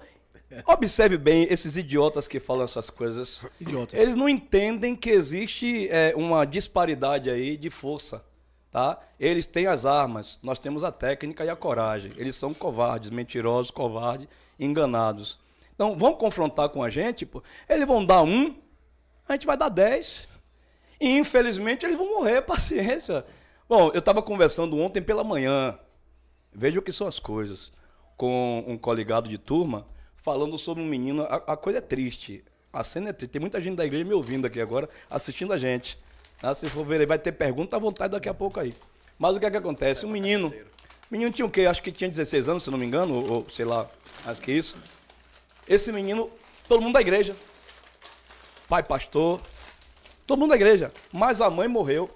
observe 0.65 1.19
bem 1.19 1.47
esses 1.51 1.77
idiotas 1.77 2.29
que 2.29 2.39
falam 2.39 2.65
essas 2.65 2.89
coisas. 2.89 3.45
Idiotas. 3.61 3.99
Eles 3.99 4.15
não 4.15 4.29
entendem 4.29 4.95
que 4.95 5.11
existe 5.11 5.89
é, 5.91 6.13
uma 6.17 6.45
disparidade 6.45 7.29
aí 7.31 7.57
de 7.57 7.69
força. 7.69 8.25
Tá? 8.71 8.99
Eles 9.19 9.47
têm 9.47 9.67
as 9.67 9.87
armas, 9.87 10.39
nós 10.43 10.59
temos 10.59 10.85
a 10.85 10.93
técnica 10.93 11.45
e 11.45 11.49
a 11.49 11.57
coragem. 11.57 12.13
Eles 12.17 12.37
são 12.37 12.53
covardes, 12.53 13.11
mentirosos, 13.11 13.71
covardes, 13.71 14.29
enganados. 14.59 15.39
Então, 15.75 15.97
vão 15.97 16.15
confrontar 16.15 16.69
com 16.69 16.83
a 16.83 16.91
gente, 16.91 17.25
pô. 17.25 17.43
eles 17.69 17.87
vão 17.87 18.05
dar 18.05 18.23
um, 18.23 18.55
a 19.29 19.35
gente 19.35 19.47
vai 19.47 19.57
dar 19.57 19.69
dez. 19.69 20.29
E 21.01 21.19
infelizmente 21.19 21.87
eles 21.87 21.97
vão 21.97 22.11
morrer, 22.15 22.43
paciência. 22.43 23.25
Bom, 23.69 23.91
eu 23.93 24.01
estava 24.01 24.21
conversando 24.23 24.77
ontem 24.79 25.01
pela 25.01 25.23
manhã, 25.23 25.79
veja 26.53 26.79
o 26.81 26.83
que 26.83 26.93
são 26.93 27.07
as 27.07 27.19
coisas, 27.19 27.71
com 28.17 28.65
um 28.67 28.77
coligado 28.77 29.29
de 29.29 29.39
turma, 29.39 29.87
falando 30.17 30.59
sobre 30.59 30.83
um 30.83 30.87
menino. 30.87 31.23
A, 31.23 31.37
a 31.37 31.57
coisa 31.57 31.79
é 31.79 31.83
triste, 31.83 32.45
a 32.73 32.83
cena 32.83 33.11
é 33.11 33.13
triste. 33.13 33.33
Tem 33.33 33.41
muita 33.41 33.61
gente 33.61 33.77
da 33.77 33.87
igreja 33.87 34.05
me 34.05 34.15
ouvindo 34.15 34.47
aqui 34.47 34.61
agora, 34.61 34.89
assistindo 35.09 35.53
a 35.53 35.59
gente. 35.59 35.99
Ah, 36.43 36.55
se 36.55 36.69
for 36.69 36.85
ver, 36.85 37.05
vai 37.07 37.19
ter 37.19 37.33
pergunta 37.33 37.77
à 37.77 37.79
vontade 37.79 38.13
daqui 38.13 38.29
a 38.29 38.35
pouco 38.35 38.61
aí. 38.61 38.73
Mas 39.19 39.35
o 39.35 39.41
que 39.41 39.47
é 39.47 39.51
que 39.51 39.57
acontece? 39.57 40.07
Um 40.07 40.11
menino, 40.11 40.53
menino 41.11 41.31
tinha 41.33 41.45
o 41.45 41.51
quê? 41.51 41.67
Acho 41.67 41.83
que 41.83 41.91
tinha 41.91 42.09
16 42.09 42.49
anos, 42.49 42.63
se 42.63 42.71
não 42.71 42.79
me 42.79 42.87
engano, 42.87 43.15
ou, 43.17 43.33
ou 43.33 43.51
sei 43.51 43.65
lá, 43.65 43.89
acho 44.25 44.41
que 44.41 44.53
isso. 44.53 44.77
Esse 45.67 45.91
menino, 45.91 46.31
todo 46.69 46.81
mundo 46.81 46.95
da 46.95 47.01
igreja. 47.01 47.35
Pai 48.69 48.83
pastor, 48.83 49.41
todo 50.27 50.39
mundo 50.39 50.51
da 50.51 50.57
igreja. 50.57 50.93
Mas 51.13 51.41
a 51.41 51.51
mãe 51.51 51.67
morreu. 51.67 52.09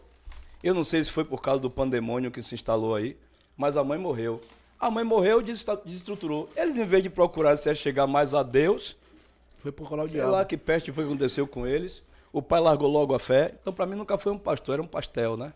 Eu 0.63 0.75
não 0.75 0.85
sei 0.85 1.03
se 1.03 1.11
foi 1.11 1.25
por 1.25 1.43
causa 1.43 1.61
do 1.61 1.69
pandemônio 1.71 2.31
que 2.31 2.43
se 2.43 2.55
instalou 2.55 2.95
aí, 2.95 3.17
mas 3.57 3.77
a 3.77 3.83
mãe 3.83 3.99
morreu. 3.99 4.41
A 4.79 4.91
mãe 4.91 5.03
morreu, 5.03 5.43
desestruturou. 5.43 6.49
Eles, 6.57 6.77
em 6.77 6.85
vez 6.85 7.03
de 7.03 7.11
procurar 7.11 7.57
se 7.57 7.75
chegar 7.75 8.07
mais 8.07 8.35
a 8.35 8.43
Deus, 8.43 8.97
Foi 9.61 9.73
procurar 9.73 10.05
o 10.05 10.09
sei 10.09 10.17
diabo. 10.17 10.33
lá 10.33 10.45
que 10.45 10.57
peste 10.57 10.93
foi 10.93 11.05
que 11.05 11.11
aconteceu 11.11 11.47
com 11.47 11.67
eles. 11.67 12.03
O 12.33 12.41
pai 12.41 12.61
largou 12.61 12.89
logo 12.89 13.15
a 13.15 13.19
fé. 13.19 13.55
Então, 13.61 13.73
para 13.73 13.85
mim, 13.87 13.97
nunca 13.97 14.17
foi 14.17 14.33
um 14.33 14.39
pastor, 14.39 14.75
era 14.75 14.83
um 14.83 14.87
pastel, 14.87 15.37
né? 15.37 15.53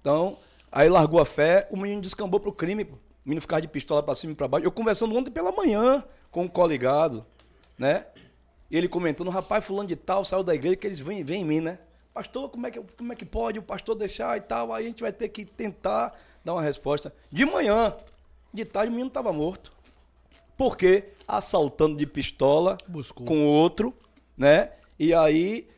Então, 0.00 0.38
aí 0.70 0.88
largou 0.88 1.20
a 1.20 1.24
fé, 1.24 1.68
o 1.70 1.76
menino 1.76 2.00
descambou 2.00 2.40
pro 2.40 2.52
crime. 2.52 2.84
pô. 2.84 2.96
O 2.96 3.28
menino 3.28 3.40
ficava 3.40 3.60
de 3.60 3.68
pistola 3.68 4.02
para 4.02 4.14
cima 4.14 4.32
e 4.32 4.36
para 4.36 4.46
baixo. 4.46 4.66
Eu 4.66 4.70
conversando 4.70 5.16
ontem 5.16 5.30
pela 5.30 5.50
manhã 5.50 6.04
com 6.30 6.44
um 6.44 6.48
coligado, 6.48 7.26
né? 7.76 8.06
E 8.70 8.76
ele 8.76 8.88
comentando, 8.88 9.30
rapaz, 9.30 9.64
fulano 9.64 9.88
de 9.88 9.96
tal 9.96 10.24
saiu 10.24 10.42
da 10.42 10.54
igreja 10.54 10.76
que 10.76 10.86
eles 10.86 11.00
vêm, 11.00 11.24
vêm 11.24 11.42
em 11.42 11.44
mim, 11.44 11.60
né? 11.60 11.78
Pastor, 12.14 12.48
como 12.48 12.66
é, 12.66 12.70
que, 12.70 12.80
como 12.96 13.12
é 13.12 13.16
que 13.16 13.26
pode 13.26 13.58
o 13.58 13.62
pastor 13.62 13.94
deixar 13.94 14.36
e 14.36 14.40
tal? 14.40 14.72
Aí 14.72 14.86
a 14.86 14.88
gente 14.88 15.02
vai 15.02 15.12
ter 15.12 15.28
que 15.28 15.44
tentar 15.44 16.14
dar 16.44 16.54
uma 16.54 16.62
resposta. 16.62 17.12
De 17.30 17.44
manhã, 17.44 17.96
de 18.54 18.64
tarde, 18.64 18.88
o 18.88 18.92
menino 18.92 19.08
estava 19.08 19.32
morto. 19.32 19.72
Por 20.56 20.76
quê? 20.76 21.12
Assaltando 21.28 21.96
de 21.96 22.06
pistola 22.06 22.76
Buscou. 22.88 23.26
com 23.26 23.46
outro, 23.46 23.92
né? 24.36 24.70
E 24.98 25.12
aí 25.12 25.68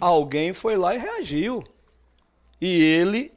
alguém 0.00 0.52
foi 0.52 0.76
lá 0.76 0.94
e 0.94 0.98
reagiu. 0.98 1.62
E 2.60 2.80
ele 2.82 3.32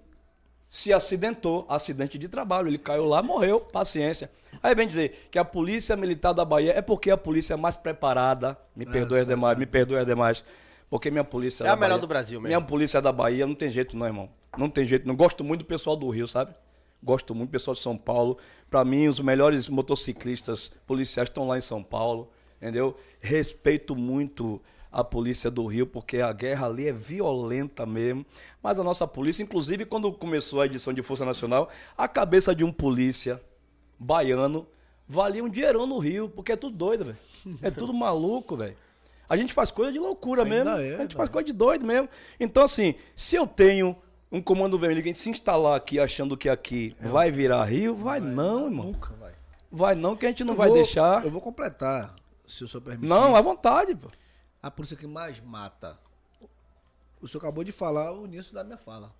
se 0.68 0.94
acidentou, 0.94 1.66
acidente 1.68 2.18
de 2.18 2.28
trabalho. 2.28 2.68
Ele 2.68 2.78
caiu 2.78 3.06
lá, 3.06 3.22
morreu, 3.24 3.60
paciência. 3.60 4.30
Aí 4.62 4.74
vem 4.76 4.88
dizer 4.88 5.28
que 5.32 5.38
a 5.40 5.46
polícia 5.46 5.96
militar 5.96 6.34
da 6.34 6.44
Bahia 6.46 6.74
é 6.78 6.82
porque 6.82 7.10
a 7.12 7.18
polícia 7.18 7.54
é 7.54 7.58
mais 7.58 7.76
preparada. 7.76 8.58
Me 8.76 8.86
perdoe 8.86 9.20
as 9.20 9.28
demais, 9.28 9.58
me 9.58 9.66
perdoe 9.66 9.98
as 9.98 10.06
demais. 10.06 10.44
Porque 10.90 11.12
minha 11.12 11.24
polícia 11.24 11.64
É 11.66 11.70
a 11.70 11.76
melhor 11.76 11.90
Bahia- 11.90 12.02
do 12.02 12.08
Brasil 12.08 12.40
mesmo. 12.40 12.48
Minha 12.48 12.62
polícia 12.62 13.02
da 13.02 13.12
Bahia 13.12 13.46
não 13.46 13.54
tem 13.56 13.70
jeito 13.70 13.96
não, 13.96 14.06
irmão. 14.08 14.30
Não 14.58 14.70
tem 14.70 14.86
jeito. 14.86 15.08
Não 15.08 15.16
gosto 15.16 15.44
muito 15.44 15.60
do 15.62 15.66
pessoal 15.66 15.96
do 15.96 16.10
Rio, 16.10 16.28
sabe? 16.28 16.54
Gosto 17.02 17.34
muito 17.36 17.50
do 17.50 17.52
pessoal 17.52 17.76
de 17.76 17.82
São 17.82 17.96
Paulo. 17.96 18.38
Pra 18.70 18.84
mim, 18.84 19.08
os 19.08 19.20
melhores 19.20 19.68
motociclistas 19.70 20.72
policiais 20.88 21.30
estão 21.30 21.48
lá 21.48 21.58
em 21.58 21.62
São 21.62 21.84
Paulo, 21.84 22.32
entendeu? 22.62 22.98
Respeito 23.20 23.96
muito 23.96 24.60
a 24.92 25.04
polícia 25.04 25.52
do 25.52 25.66
Rio, 25.68 25.86
porque 25.86 26.20
a 26.20 26.32
guerra 26.34 26.66
ali 26.68 26.88
é 26.88 26.94
violenta 26.94 27.86
mesmo. 27.86 28.26
Mas 28.62 28.80
a 28.80 28.84
nossa 28.84 29.08
polícia, 29.08 29.44
inclusive, 29.44 29.86
quando 29.86 30.12
começou 30.12 30.62
a 30.62 30.66
edição 30.66 30.92
de 30.94 31.02
Força 31.04 31.24
Nacional, 31.26 31.70
a 31.98 32.08
cabeça 32.08 32.56
de 32.56 32.64
um 32.64 32.72
polícia 32.72 33.40
baiano 34.00 34.68
valia 35.08 35.44
um 35.44 35.50
dinheirão 35.50 35.86
no 35.88 35.98
Rio, 36.00 36.30
porque 36.30 36.52
é 36.52 36.56
tudo 36.56 36.76
doido, 36.76 37.06
velho. 37.06 37.18
É 37.62 37.72
tudo 37.72 37.94
maluco, 37.94 38.56
velho. 38.56 38.76
A 39.30 39.38
gente 39.38 39.54
faz 39.54 39.70
coisa 39.70 39.92
de 39.92 40.00
loucura 40.00 40.44
Ainda 40.44 40.56
mesmo. 40.56 40.70
é, 40.82 40.96
a 40.96 41.02
gente 41.02 41.16
faz 41.16 41.30
velho. 41.30 41.32
coisa 41.32 41.46
de 41.46 41.54
doido 41.54 41.86
mesmo. 41.86 42.10
Então, 42.40 42.64
assim, 42.64 42.96
se 43.16 43.36
eu 43.36 43.46
tenho 43.46 43.96
um 44.32 44.42
comando 44.42 44.78
vermelho 44.78 45.02
que 45.04 45.10
a 45.10 45.12
gente 45.12 45.22
se 45.22 45.30
instalar 45.30 45.76
aqui 45.76 46.00
achando 46.00 46.36
que 46.38 46.50
aqui 46.50 46.96
vai 47.00 47.32
virar 47.32 47.64
Rio, 47.66 47.96
vai, 47.96 48.20
não, 48.20 48.66
irmão. 48.66 48.86
Nunca 48.88 49.14
vai. 49.20 49.34
Vai 49.72 49.94
não, 49.96 50.16
que 50.16 50.26
a 50.26 50.30
gente 50.30 50.44
não 50.44 50.54
Eu 50.54 50.58
vai 50.58 50.68
vou- 50.70 50.78
deixar. 50.78 51.24
Eu 51.24 51.30
vou 51.30 51.42
completar, 51.42 52.16
se 52.48 52.64
o 52.64 52.68
senhor 52.68 52.82
permitir. 52.82 53.08
Não, 53.08 53.36
à 53.36 53.42
vontade, 53.42 53.94
pô. 53.96 54.08
A 54.62 54.70
polícia 54.70 54.98
que 54.98 55.08
mais 55.08 55.40
mata. 55.40 55.98
O 57.22 57.28
senhor 57.28 57.42
acabou 57.42 57.64
de 57.64 57.72
falar 57.72 58.12
o 58.14 58.26
início 58.26 58.54
da 58.54 58.64
minha 58.64 58.78
fala. 58.78 59.14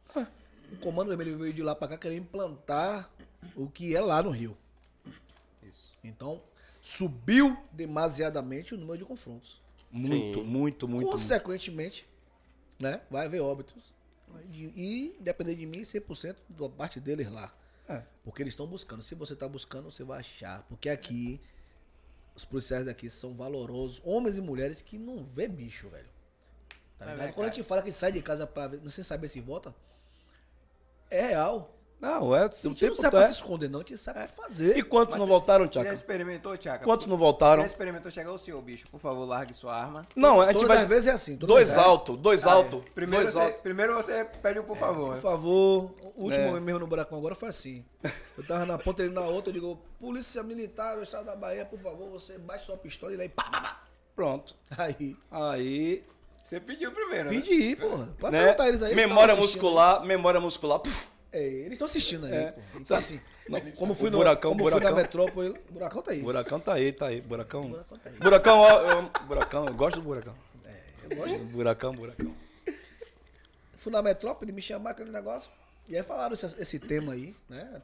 O 0.72 0.78
Comando 0.78 1.10
Vermelho 1.10 1.38
veio 1.38 1.54
de 1.54 1.64
lá 1.64 1.76
pra 1.76 1.88
cá 1.88 1.98
querer 1.98 2.18
implantar 2.18 3.10
o 3.56 3.70
que 3.70 3.96
é 3.96 4.02
lá 4.02 4.22
no 4.22 4.30
Rio. 4.30 4.58
Então, 6.04 6.42
subiu 6.82 7.58
demasiadamente 7.72 8.74
o 8.74 8.78
número 8.78 9.00
de 9.00 9.06
confrontos. 9.06 9.62
Muito, 9.92 10.14
muito, 10.16 10.46
muito. 10.46 10.88
muito. 10.88 11.10
Consequentemente, 11.10 12.08
né, 12.80 13.02
vai 13.10 13.26
haver 13.26 13.42
óbitos. 13.42 13.94
E, 14.54 15.16
depender 15.20 15.56
de 15.56 15.66
mim, 15.66 15.82
100% 15.82 16.36
da 16.50 16.70
parte 16.70 17.00
deles 17.00 17.32
lá. 17.32 17.54
É. 17.88 18.04
Porque 18.24 18.44
eles 18.44 18.54
estão 18.54 18.68
buscando. 18.68 19.02
Se 19.02 19.16
você 19.16 19.34
está 19.34 19.48
buscando, 19.48 19.92
você 19.92 20.04
vai 20.04 20.20
achar. 20.20 20.64
Porque 20.70 20.90
aqui, 20.90 21.42
os 22.40 22.46
policiais 22.46 22.86
daqui 22.86 23.10
são 23.10 23.34
valorosos. 23.34 24.02
Homens 24.04 24.38
e 24.38 24.42
mulheres 24.42 24.82
que 24.82 24.98
não 24.98 25.26
vê 25.26 25.46
bicho, 25.46 25.90
velho. 25.90 26.08
Tá 26.98 27.14
velho, 27.14 27.34
Quando 27.34 27.48
a 27.48 27.52
gente 27.52 27.64
fala 27.64 27.82
que 27.82 27.92
sai 27.92 28.14
de 28.14 28.22
casa 28.22 28.48
pra 28.48 28.68
ver, 28.68 28.82
não 28.82 28.90
sem 28.90 29.04
saber 29.04 29.28
se 29.28 29.42
volta, 29.42 29.76
é 31.10 31.28
real. 31.28 31.78
Não, 32.00 32.34
é. 32.36 32.46
O 32.46 32.50
gente 32.50 32.64
não 32.66 32.74
tempo 32.76 32.96
sabe 32.96 33.08
é. 33.08 33.20
pra 33.20 33.28
se 33.28 33.34
esconder, 33.34 33.70
não. 33.70 33.80
A 33.80 33.84
gente 33.84 33.98
sabe 33.98 34.26
fazer. 34.28 34.78
E 34.78 34.82
quantos 34.82 35.12
Mas 35.12 35.20
não 35.20 35.26
você- 35.26 35.30
voltaram, 35.30 35.66
Você 35.66 35.74
já 35.74 35.82
Tiago? 35.82 35.94
experimentou, 35.96 36.58
Tiago? 36.58 36.84
Quantos 36.86 37.08
não 37.08 37.18
voltaram? 37.18 37.62
Você 37.62 37.68
já 37.68 37.74
experimentou 37.74 38.10
chegar 38.12 38.32
o 38.32 38.38
senhor, 38.38 38.62
bicho? 38.62 38.88
Por 38.90 39.00
favor, 39.00 39.26
largue 39.26 39.54
sua 39.54 39.76
arma. 39.76 40.04
Não, 40.16 40.40
a 40.40 40.46
gente 40.46 40.54
Todas 40.62 40.68
vai. 40.70 40.78
as 40.78 40.84
vezes 40.88 41.08
é 41.08 41.12
assim. 41.12 41.36
Dois 41.36 41.70
vezes. 41.70 41.78
altos, 41.78 42.18
dois 42.18 42.48
Ah, 42.48 42.52
é. 42.52 42.54
altos. 42.54 42.82
Primeiro, 42.96 43.26
dois 43.26 43.36
você, 43.36 43.62
primeiro 43.62 43.94
você 43.96 44.24
pede 44.24 44.60
o 44.60 44.64
por 44.64 44.78
favor. 44.78 45.14
Por 45.16 45.22
favor, 45.22 45.92
o 46.16 46.24
último 46.24 46.56
É. 46.56 46.60
mesmo 46.62 46.80
no 46.80 46.88
buracão 46.88 47.18
agora 47.18 47.36
foi 47.36 47.50
assim. 47.50 47.84
Eu 48.38 48.46
tava 48.48 48.66
na 48.66 48.78
ponta, 48.78 49.04
ele 49.04 49.14
na 49.14 49.22
outra, 49.28 49.50
eu 49.50 49.54
digo, 49.54 49.78
polícia 50.00 50.42
militar 50.42 50.96
do 50.96 51.04
estado 51.04 51.26
da 51.26 51.36
Bahia, 51.36 51.66
por 51.66 51.80
favor, 51.80 52.10
você 52.10 52.38
baixe 52.38 52.66
sua 52.66 52.78
pistola 52.78 53.14
e 53.14 53.20
e 53.20 53.28
pá, 53.30 53.44
pá, 53.44 53.62
pá. 53.62 53.84
Pronto. 54.16 54.56
Aí, 54.78 55.18
Aí. 55.30 56.04
Você 56.44 56.60
pediu 56.60 56.92
primeiro, 56.92 57.30
né? 57.30 57.40
pedi, 57.42 57.76
porra. 57.76 58.08
Pode 58.18 58.32
Né? 58.32 58.42
perguntar 58.44 58.68
eles 58.70 58.82
aí. 58.82 58.96
Memória 58.96 59.36
muscular, 59.36 60.04
memória 60.04 60.40
muscular. 60.40 60.80
puf, 60.80 61.08
É, 61.32 61.44
eles 61.44 61.74
estão 61.74 61.86
assistindo 61.88 62.26
aí, 62.26 62.34
É. 62.34 62.56
Então 62.76 62.98
assim, 62.98 63.20
Não, 63.48 63.60
como 63.78 63.94
fui 63.94 64.10
no 64.10 64.18
buracão, 64.18 64.52
como 64.52 64.64
fui 64.64 64.72
buracão. 64.72 64.92
na 64.96 65.02
metrópole, 65.04 65.50
o 65.50 65.72
buracão 65.74 66.02
tá 66.02 66.12
aí. 66.12 66.22
Buracão 66.22 66.60
tá 66.60 66.74
aí, 66.74 66.92
tá 66.92 67.08
aí. 67.08 67.22
Buracão. 67.22 67.62
Buracão 67.70 67.98
tá 68.00 68.10
aí. 68.10 68.16
Buracão, 68.18 68.58
ó, 68.60 68.82
eu, 68.82 69.10
buracão, 69.28 69.66
eu 69.68 69.74
gosto 69.76 69.96
do 69.98 70.02
buracão. 70.02 70.36
Eu 71.10 71.16
gosto. 71.18 71.40
Buracão, 71.46 71.94
buracão. 71.94 72.36
Fui 73.78 73.92
na 73.92 74.02
metrópole, 74.02 74.52
me 74.52 74.62
chamaram 74.62 74.92
aquele 74.92 75.12
negócio. 75.12 75.52
E 75.88 75.96
aí 75.96 76.04
falaram 76.04 76.34
esse, 76.34 76.46
esse 76.60 76.80
tema 76.80 77.14
aí, 77.14 77.34
né? 77.48 77.82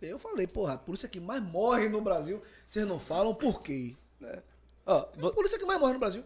Eu 0.00 0.18
falei, 0.18 0.46
porra, 0.46 0.74
a 0.74 0.78
polícia 0.78 1.08
que 1.08 1.20
mais 1.20 1.42
morre 1.42 1.88
no 1.88 2.00
Brasil, 2.00 2.42
vocês 2.66 2.86
não 2.86 2.98
falam 2.98 3.34
por 3.34 3.62
quê? 3.62 3.94
Ó, 4.86 4.96
A 4.96 5.08
vo- 5.16 5.32
polícia 5.34 5.58
que 5.58 5.64
mais 5.66 5.78
morre 5.78 5.92
no 5.92 5.98
Brasil 5.98 6.24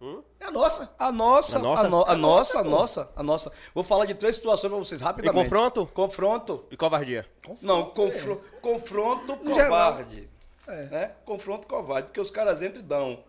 Hum? 0.00 0.22
é 0.38 0.44
a 0.44 0.50
nossa. 0.50 0.94
a 0.98 1.10
nossa, 1.10 1.56
A 1.56 1.60
a, 1.60 1.62
nossa? 1.62 1.88
no- 1.88 2.02
a 2.04 2.10
A 2.12 2.16
nossa, 2.16 2.18
nossa, 2.18 2.60
a 2.60 2.64
nossa, 2.64 3.10
a 3.16 3.22
nossa. 3.22 3.52
Vou 3.74 3.82
falar 3.82 4.04
de 4.04 4.14
três 4.14 4.36
situações 4.36 4.68
pra 4.70 4.78
vocês 4.78 5.00
E 5.00 5.04
rapidamente. 5.04 5.44
confronto? 5.44 5.86
Confronto. 5.86 6.64
E 6.70 6.76
covardia? 6.76 7.26
Não, 7.62 7.86
Confronto, 7.90 7.94
confro- 7.94 8.42
confronto 8.60 9.36
No 9.44 9.54
geral. 9.54 9.92
covarde. 9.92 10.28
É. 10.66 10.82
Né? 10.86 11.12
Confronto 11.24 11.66
covarde, 11.66 12.08
porque 12.08 12.20
os 12.20 12.30
caras 12.30 12.60
entram 12.60 12.82
e 12.82 12.84
dão. 12.86 13.24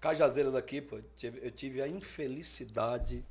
Cajazeiras 0.00 0.54
aqui, 0.54 0.82
pô, 0.82 0.98
eu 1.22 1.50
tive 1.50 1.80
a 1.80 1.88
infelicidade 1.88 3.24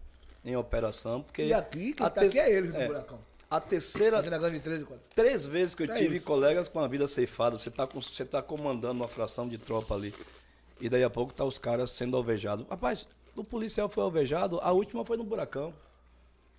em 0.43 0.55
operação, 0.55 1.21
porque... 1.21 1.43
E 1.43 1.53
aqui, 1.53 1.93
quem 1.93 2.05
a 2.05 2.09
tá 2.09 2.21
te- 2.21 2.27
aqui 2.27 2.39
é 2.39 2.51
eles 2.51 2.71
no 2.71 2.81
é. 2.81 2.87
buracão. 2.87 3.19
A 3.49 3.59
terceira, 3.59 4.17
Aqui 4.19 4.31
na 4.31 4.39
grande 4.39 4.59
13 4.59 4.81
e 4.81 4.85
4. 4.85 5.03
três 5.13 5.45
vezes 5.45 5.75
que 5.75 5.83
eu 5.83 5.91
É 5.91 5.95
tive 5.95 6.15
isso. 6.17 6.25
colegas 6.25 6.67
com 6.67 6.79
a 6.79 6.87
vida 6.87 7.07
ceifada. 7.07 7.59
Você 7.59 7.69
tá, 7.69 7.85
com, 7.85 8.01
você 8.01 8.25
tá 8.25 8.41
comandando 8.41 8.95
uma 9.01 9.07
fração 9.07 9.47
de 9.47 9.59
tropa 9.59 9.93
ali. 9.93 10.11
E 10.83 10.89
daí 10.89 11.01
a 11.01 11.09
pouco 11.09 11.33
tá 11.33 11.45
os 11.45 11.57
caras 11.57 11.91
sendo 11.91 12.17
alvejados. 12.17 12.67
Rapaz, 12.69 13.07
o 13.37 13.41
policial 13.41 13.87
foi 13.87 14.03
alvejado, 14.03 14.59
a 14.61 14.73
última 14.73 15.05
foi 15.05 15.15
no 15.15 15.23
buracão. 15.23 15.73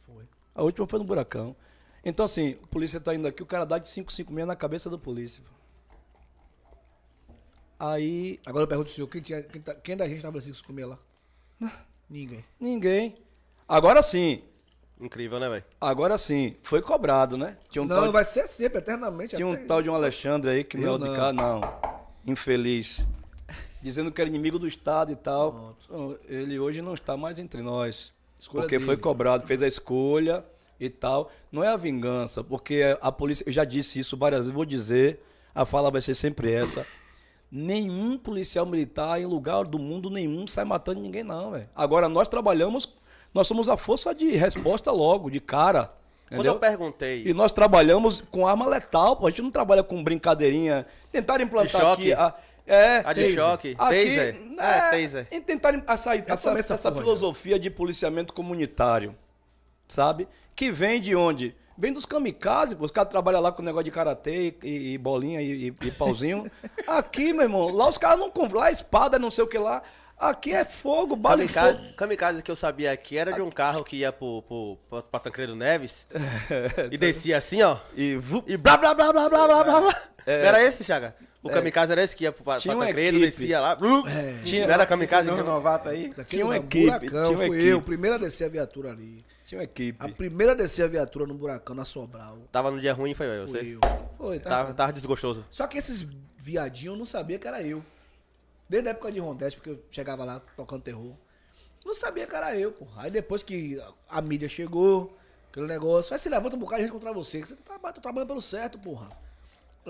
Foi. 0.07 0.25
A 0.55 0.63
última 0.63 0.87
foi 0.87 0.99
no 0.99 1.05
buracão. 1.05 1.55
Então, 2.03 2.25
assim, 2.25 2.53
o 2.63 2.67
polícia 2.69 2.99
tá 2.99 3.15
indo 3.15 3.29
aqui, 3.29 3.43
o 3.43 3.47
cara 3.47 3.67
dá 3.67 3.77
de 3.77 3.87
556 3.87 4.47
na 4.47 4.57
cabeça 4.57 4.89
do 4.89 4.99
polícia. 4.99 5.45
Aí, 7.79 8.41
Agora 8.47 8.63
eu 8.65 8.69
pergunto 8.69 8.89
ao 8.89 8.95
senhor, 8.95 9.09
quem, 9.09 9.21
tinha, 9.21 9.43
quem, 9.43 9.61
tá- 9.61 9.75
quem 9.75 9.95
da 9.95 10.09
gente 10.09 10.23
tava 10.23 10.39
assim 10.39 10.53
que 10.53 10.63
comer 10.63 10.87
lá? 10.87 10.99
Ninguém. 12.09 12.43
ninguém. 12.59 13.17
Agora 13.69 14.03
sim, 14.03 14.43
Incrível, 14.99 15.39
né, 15.39 15.51
velho? 15.51 15.65
agora 15.81 16.17
sim, 16.17 16.57
foi 16.63 16.81
cobrado, 16.81 17.37
né? 17.37 17.59
Tinha 17.69 17.83
um, 17.83 17.87
não, 17.87 17.97
tal, 17.97 18.07
de- 18.07 18.13
vai 18.13 18.25
ser 18.25 18.47
sempre, 18.47 18.79
eternamente. 18.79 19.35
tinha 19.37 19.47
um 19.47 19.53
até- 19.53 19.67
tal 19.67 19.83
de 19.83 19.91
um 19.91 19.95
Alexandre 19.95 20.51
aí 20.51 20.65
que 20.65 20.79
não 20.79 20.89
é 20.89 20.91
o 20.93 20.99
de 20.99 21.09
não. 21.09 21.15
cá, 21.15 21.31
não. 21.33 21.61
Infeliz. 22.27 23.05
Dizendo 23.85 24.11
que 24.11 24.19
era 24.19 24.31
inimigo 24.31 24.59
do 24.59 24.67
Estado 24.67 25.13
e 25.13 25.17
tal. 25.17 25.77
Então, 25.85 26.17
Ele 26.27 26.59
hoje 26.59 26.81
não 26.81 26.95
está 26.95 27.19
mais 27.19 27.39
entre 27.39 27.61
nós. 27.61 28.15
Escolha 28.39 28.63
porque 28.63 28.77
dele. 28.79 28.87
foi 28.87 28.97
cobrado, 28.97 29.47
fez 29.47 29.63
a 29.63 29.69
escolha 29.69 30.43
e 30.81 30.89
tal. 30.89 31.31
Não 31.53 31.63
é 31.63 31.69
a 31.69 31.77
vingança, 31.77 32.43
porque 32.43 32.97
a 32.99 33.13
polícia. 33.13 33.45
Eu 33.47 33.53
já 33.53 33.63
disse 33.63 34.01
isso 34.01 34.17
várias 34.17 34.41
vezes, 34.41 34.55
vou 34.55 34.65
dizer, 34.65 35.21
a 35.55 35.67
fala 35.67 35.91
vai 35.91 36.01
ser 36.01 36.15
sempre 36.15 36.51
essa. 36.51 36.87
Nenhum 37.53 38.17
policial 38.17 38.65
militar 38.65 39.21
em 39.21 39.27
lugar 39.27 39.65
do 39.65 39.79
mundo 39.79 40.09
nenhum 40.09 40.47
sai 40.47 40.65
matando 40.65 41.03
ninguém, 41.03 41.23
não, 41.23 41.51
velho. 41.51 41.69
Agora, 41.77 42.09
nós 42.09 42.27
trabalhamos, 42.27 42.91
nós 43.35 43.47
somos 43.47 43.69
a 43.69 43.77
força 43.77 44.15
de 44.15 44.31
resposta 44.31 44.91
logo, 44.91 45.29
de 45.29 45.41
cara. 45.41 45.93
Quando 46.29 46.41
entendeu? 46.41 46.55
eu 46.55 46.59
perguntei. 46.59 47.23
E 47.27 47.35
nós 47.35 47.53
trabalhamos 47.53 48.23
com 48.31 48.47
arma 48.47 48.67
letal, 48.67 49.15
pô. 49.15 49.27
A 49.27 49.31
gente 49.31 49.43
não 49.43 49.51
trabalha 49.51 49.83
com 49.83 50.03
brincadeirinha. 50.03 50.87
Tentaram 51.13 51.45
implantar 51.45 51.93
aqui. 51.93 52.15
A, 52.15 52.35
é. 52.67 53.03
A 53.05 53.13
de 53.13 53.35
choque. 53.35 53.75
taser. 53.75 54.35
Né, 54.35 54.57
é, 54.59 54.91
taser. 54.91 55.29
Em 55.31 55.41
tentar 55.41 55.75
essa, 55.87 56.17
essa, 56.17 56.51
essa 56.59 56.93
filosofia 56.93 57.59
de 57.59 57.71
policiamento 57.71 58.33
comunitário, 58.33 59.15
sabe? 59.87 60.27
Que 60.57 60.71
vem 60.71 61.01
de 61.01 61.15
onde? 61.15 61.55
Vem 61.77 61.93
dos 61.93 62.07
kamikazes, 62.07 62.75
pô. 62.75 62.85
Os 62.85 62.91
caras 62.91 63.11
trabalham 63.11 63.41
lá 63.41 63.51
com 63.51 63.63
negócio 63.63 63.85
de 63.85 63.91
karatê 63.91 64.55
e, 64.63 64.95
e 64.95 64.99
bolinha 64.99 65.43
e, 65.43 65.69
e, 65.69 65.75
e 65.87 65.91
pauzinho. 65.91 66.51
Aqui, 66.87 67.33
meu 67.33 67.43
irmão, 67.43 67.69
lá 67.69 67.89
os 67.89 67.99
caras 67.99 68.19
não 68.19 68.31
compram. 68.31 68.61
Lá 68.61 68.71
espada, 68.71 69.19
não 69.19 69.31
sei 69.31 69.45
o 69.45 69.49
que 69.49 69.59
lá. 69.59 69.83
Aqui 70.17 70.53
é 70.53 70.65
fogo, 70.65 71.17
bala 71.17 71.39
kamikaze, 71.39 71.77
fogo. 71.77 71.95
Kamikaze 71.97 72.43
que 72.43 72.51
eu 72.51 72.55
sabia 72.55 72.93
aqui 72.93 73.19
era 73.19 73.33
de 73.33 73.43
um 73.43 73.51
carro 73.51 73.83
que 73.83 73.97
ia 73.97 74.13
pro, 74.13 74.43
pro, 74.43 74.79
pro, 74.89 75.03
pra 75.03 75.21
Tancredo 75.21 75.57
Neves 75.57 76.07
é, 76.49 76.89
e 76.93 76.97
descia 76.97 77.37
assim, 77.37 77.61
ó. 77.63 77.77
E, 77.97 78.17
e 78.47 78.57
blá, 78.57 78.77
blá, 78.77 78.95
blá, 78.95 79.13
blá, 79.13 79.29
blá, 79.29 79.47
blá, 79.49 79.81
blá. 79.81 80.03
É. 80.25 80.47
Era 80.47 80.63
esse, 80.63 80.85
Chaga? 80.85 81.17
O 81.45 81.51
kamikaze 81.51 81.93
era 81.93 82.03
esse 82.03 82.17
que 82.17 82.25
ia 82.25 82.33
pro, 82.33 82.43
Tinha 82.59 82.75
Tancredo, 82.75 83.19
equipe. 83.19 83.31
descia 83.31 83.61
lá. 83.61 83.77
blu. 83.77 84.03
Tinha- 84.45 84.67
Não 84.67 84.75
era 84.75 84.87
kamikaze? 84.87 85.31
Então? 85.31 85.45
novato 85.45 85.89
aí. 85.91 86.09
Daquele 86.09 86.25
Tinha 86.25 86.45
uma 86.47 86.57
equipe, 86.57 86.85
Buracão, 86.87 87.09
tinha 87.27 87.39
uma 87.39 87.47
fui 87.47 87.57
equipe. 87.59 87.69
eu, 87.71 87.83
primeiro 87.83 88.17
a 88.17 88.19
descer 88.19 88.45
a 88.45 88.49
viatura 88.49 88.91
ali. 88.91 89.25
tinha 89.45 89.59
uma 89.59 89.65
equipe. 89.65 89.99
A 90.03 90.09
primeira 90.09 90.53
a 90.53 90.55
descer 90.55 90.85
a 90.85 90.89
viatura 90.89 91.27
no 91.27 91.35
buracão, 91.35 91.77
na 91.77 91.85
Sobral. 91.85 92.39
Tava 92.51 92.71
no 92.71 92.81
dia 92.81 92.93
ruim, 92.95 93.13
foi 93.15 93.27
Fui 93.29 93.47
você? 93.47 93.75
eu. 93.75 93.81
Foi, 94.17 94.41
tá. 94.41 94.49
Tava, 94.51 94.75
tava 94.75 94.93
desgostoso. 94.93 95.45
Só 95.51 95.67
que 95.67 95.77
esses 95.77 96.07
viadinhos 96.39 96.95
eu 96.95 96.99
não 96.99 97.05
sabia 97.07 97.39
que 97.39 97.47
era 97.47 97.63
eu. 97.63 97.85
Desde 98.69 98.89
a 98.89 98.93
época 98.93 99.13
de 99.13 99.19
Rondeste, 99.21 99.59
porque 99.61 99.71
eu 99.71 99.85
chegava 99.91 100.25
lá 100.25 100.41
tocando 100.57 100.83
terror. 100.83 101.13
Não 101.85 101.95
sabia 101.95 102.27
que 102.27 102.35
era 102.35 102.57
eu, 102.59 102.73
porra. 102.73 103.03
Aí 103.03 103.11
depois 103.11 103.43
que 103.43 103.79
a, 104.09 104.23
mídia 104.23 104.49
chegou, 104.49 105.15
aquele 105.51 105.67
negócio, 105.67 106.15
aí 106.15 106.19
se 106.19 106.31
levanta 106.31 106.57
um 106.57 106.59
bocado 106.59 106.79
de 106.81 106.85
gente 106.89 106.93
contra 106.93 107.13
você. 107.13 107.43
que 107.43 107.49
Você 107.49 107.57
tá, 107.57 107.79
tô 107.93 108.01
trabalhando 108.01 108.29
pelo 108.29 108.41
certo, 108.41 108.79
porra. 108.79 109.11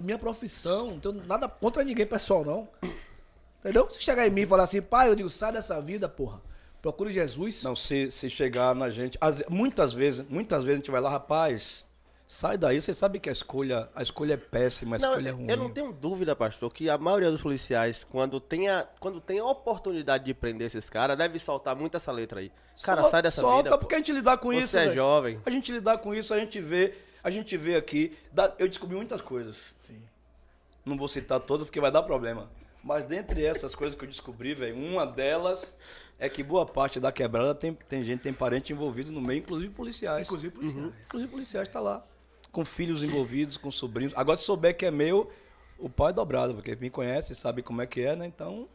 Minha 0.02 0.18
profissão, 0.18 0.90
não 0.92 0.98
tenho 1.00 1.22
nada 1.26 1.48
contra 1.48 1.84
ninguém 1.84 2.06
pessoal, 2.06 2.44
não. 2.44 2.68
Entendeu? 3.60 3.88
Se 3.90 4.02
chegar 4.02 4.26
em 4.26 4.30
mim 4.30 4.42
e 4.42 4.46
falar 4.46 4.64
assim, 4.64 4.82
pai, 4.82 5.08
eu 5.08 5.14
digo, 5.14 5.30
sai 5.30 5.52
dessa 5.52 5.80
vida, 5.80 6.08
porra. 6.08 6.40
Procure 6.82 7.12
Jesus. 7.12 7.62
Não, 7.62 7.74
se, 7.74 8.10
se 8.10 8.28
chegar 8.28 8.74
na 8.74 8.90
gente. 8.90 9.16
às- 9.20 9.42
muitas 9.48 9.94
vezes, 9.94 10.24
muitas 10.28 10.64
vezes 10.64 10.74
a 10.74 10.80
gente 10.82 10.90
vai 10.90 11.00
lá, 11.00 11.08
rapaz, 11.08 11.82
sai 12.28 12.58
daí, 12.58 12.78
você 12.78 12.92
sabe 12.92 13.18
que 13.18 13.28
a 13.30 13.32
escolha, 13.32 13.88
a 13.94 14.02
escolha 14.02 14.34
é 14.34 14.36
péssima, 14.36 14.96
a 14.96 14.98
Não, 14.98 15.08
escolha 15.10 15.28
é 15.30 15.32
ruim. 15.32 15.46
eu 15.48 15.56
não 15.56 15.70
tenho 15.70 15.92
dúvida, 15.94 16.36
pastor, 16.36 16.70
que 16.74 16.90
a 16.90 16.98
maioria 16.98 17.30
dos 17.30 17.40
policiais, 17.40 18.04
quando 18.04 18.38
tem 18.38 18.68
a, 18.68 18.86
quando 19.00 19.18
tem 19.18 19.38
a 19.38 19.46
oportunidade 19.46 20.24
de 20.24 20.34
prender 20.34 20.66
esses 20.66 20.90
caras, 20.90 21.16
deve 21.16 21.38
soltar 21.38 21.74
muito 21.74 21.96
essa 21.96 22.12
letra 22.12 22.40
aí. 22.40 22.52
Cara, 22.82 23.00
Sol- 23.00 23.10
sai 23.10 23.22
dessa 23.22 23.40
solta, 23.40 23.56
vida. 23.62 23.70
pô. 23.70 23.78
porque 23.78 23.94
a 23.94 23.98
gente 23.98 24.12
lidar 24.12 24.36
com 24.36 24.48
Você 24.52 24.58
isso. 24.58 24.76
é 24.76 24.82
velho. 24.82 24.94
jovem. 24.94 25.40
A 25.46 25.50
gente 25.50 25.72
lidar 25.72 25.96
com 25.98 26.14
isso, 26.14 26.34
a 26.34 26.38
gente 26.38 26.60
vê, 26.60 26.92
a 27.24 27.30
gente 27.30 27.56
vê 27.56 27.74
aqui. 27.74 28.16
eu 28.58 28.68
descobri 28.68 28.94
muitas 28.96 29.20
coisas. 29.20 29.74
Sim. 29.80 30.00
Não 30.84 30.96
vou 30.96 31.08
citar 31.08 31.40
todas 31.40 31.66
porque 31.66 31.80
vai 31.80 31.90
dar 31.90 32.02
problema. 32.02 32.48
Mas 32.82 33.02
dentre 33.04 33.42
essas 33.44 33.74
coisas 33.74 33.98
que 33.98 34.04
eu 34.04 34.08
descobri, 34.08 34.52
velho, 34.54 34.76
uma 34.76 35.06
delas 35.06 35.74
é 36.18 36.28
que 36.28 36.42
boa 36.42 36.66
parte 36.66 37.00
da 37.00 37.10
quebrada 37.10 37.54
tem, 37.54 37.72
tem 37.72 38.04
gente, 38.04 38.20
tem 38.20 38.32
parente 38.32 38.72
envolvido 38.72 39.10
no 39.10 39.20
meio, 39.22 39.38
inclusive 39.38 39.72
policiais. 39.72 40.22
Inclusive 40.26 40.54
policiais. 40.54 40.92
Inclusive 41.06 41.30
policiais 41.32 41.68
tá 41.68 41.80
lá. 41.80 42.04
Com 42.52 42.64
filhos 42.64 43.02
envolvidos, 43.02 43.56
com 43.56 43.70
sobrinhos. 43.70 44.12
Agora, 44.14 44.36
se 44.36 44.44
souber 44.44 44.76
que 44.76 44.84
é 44.84 44.90
meu, 44.90 45.32
o 45.78 45.88
pai 45.88 46.10
é 46.10 46.12
dobrado, 46.12 46.54
porque 46.54 46.76
me 46.76 46.90
conhece, 46.90 47.34
sabe 47.34 47.62
como 47.62 47.80
é 47.82 47.86
que 47.86 48.02
é, 48.02 48.14
né? 48.14 48.26
Então, 48.26 48.68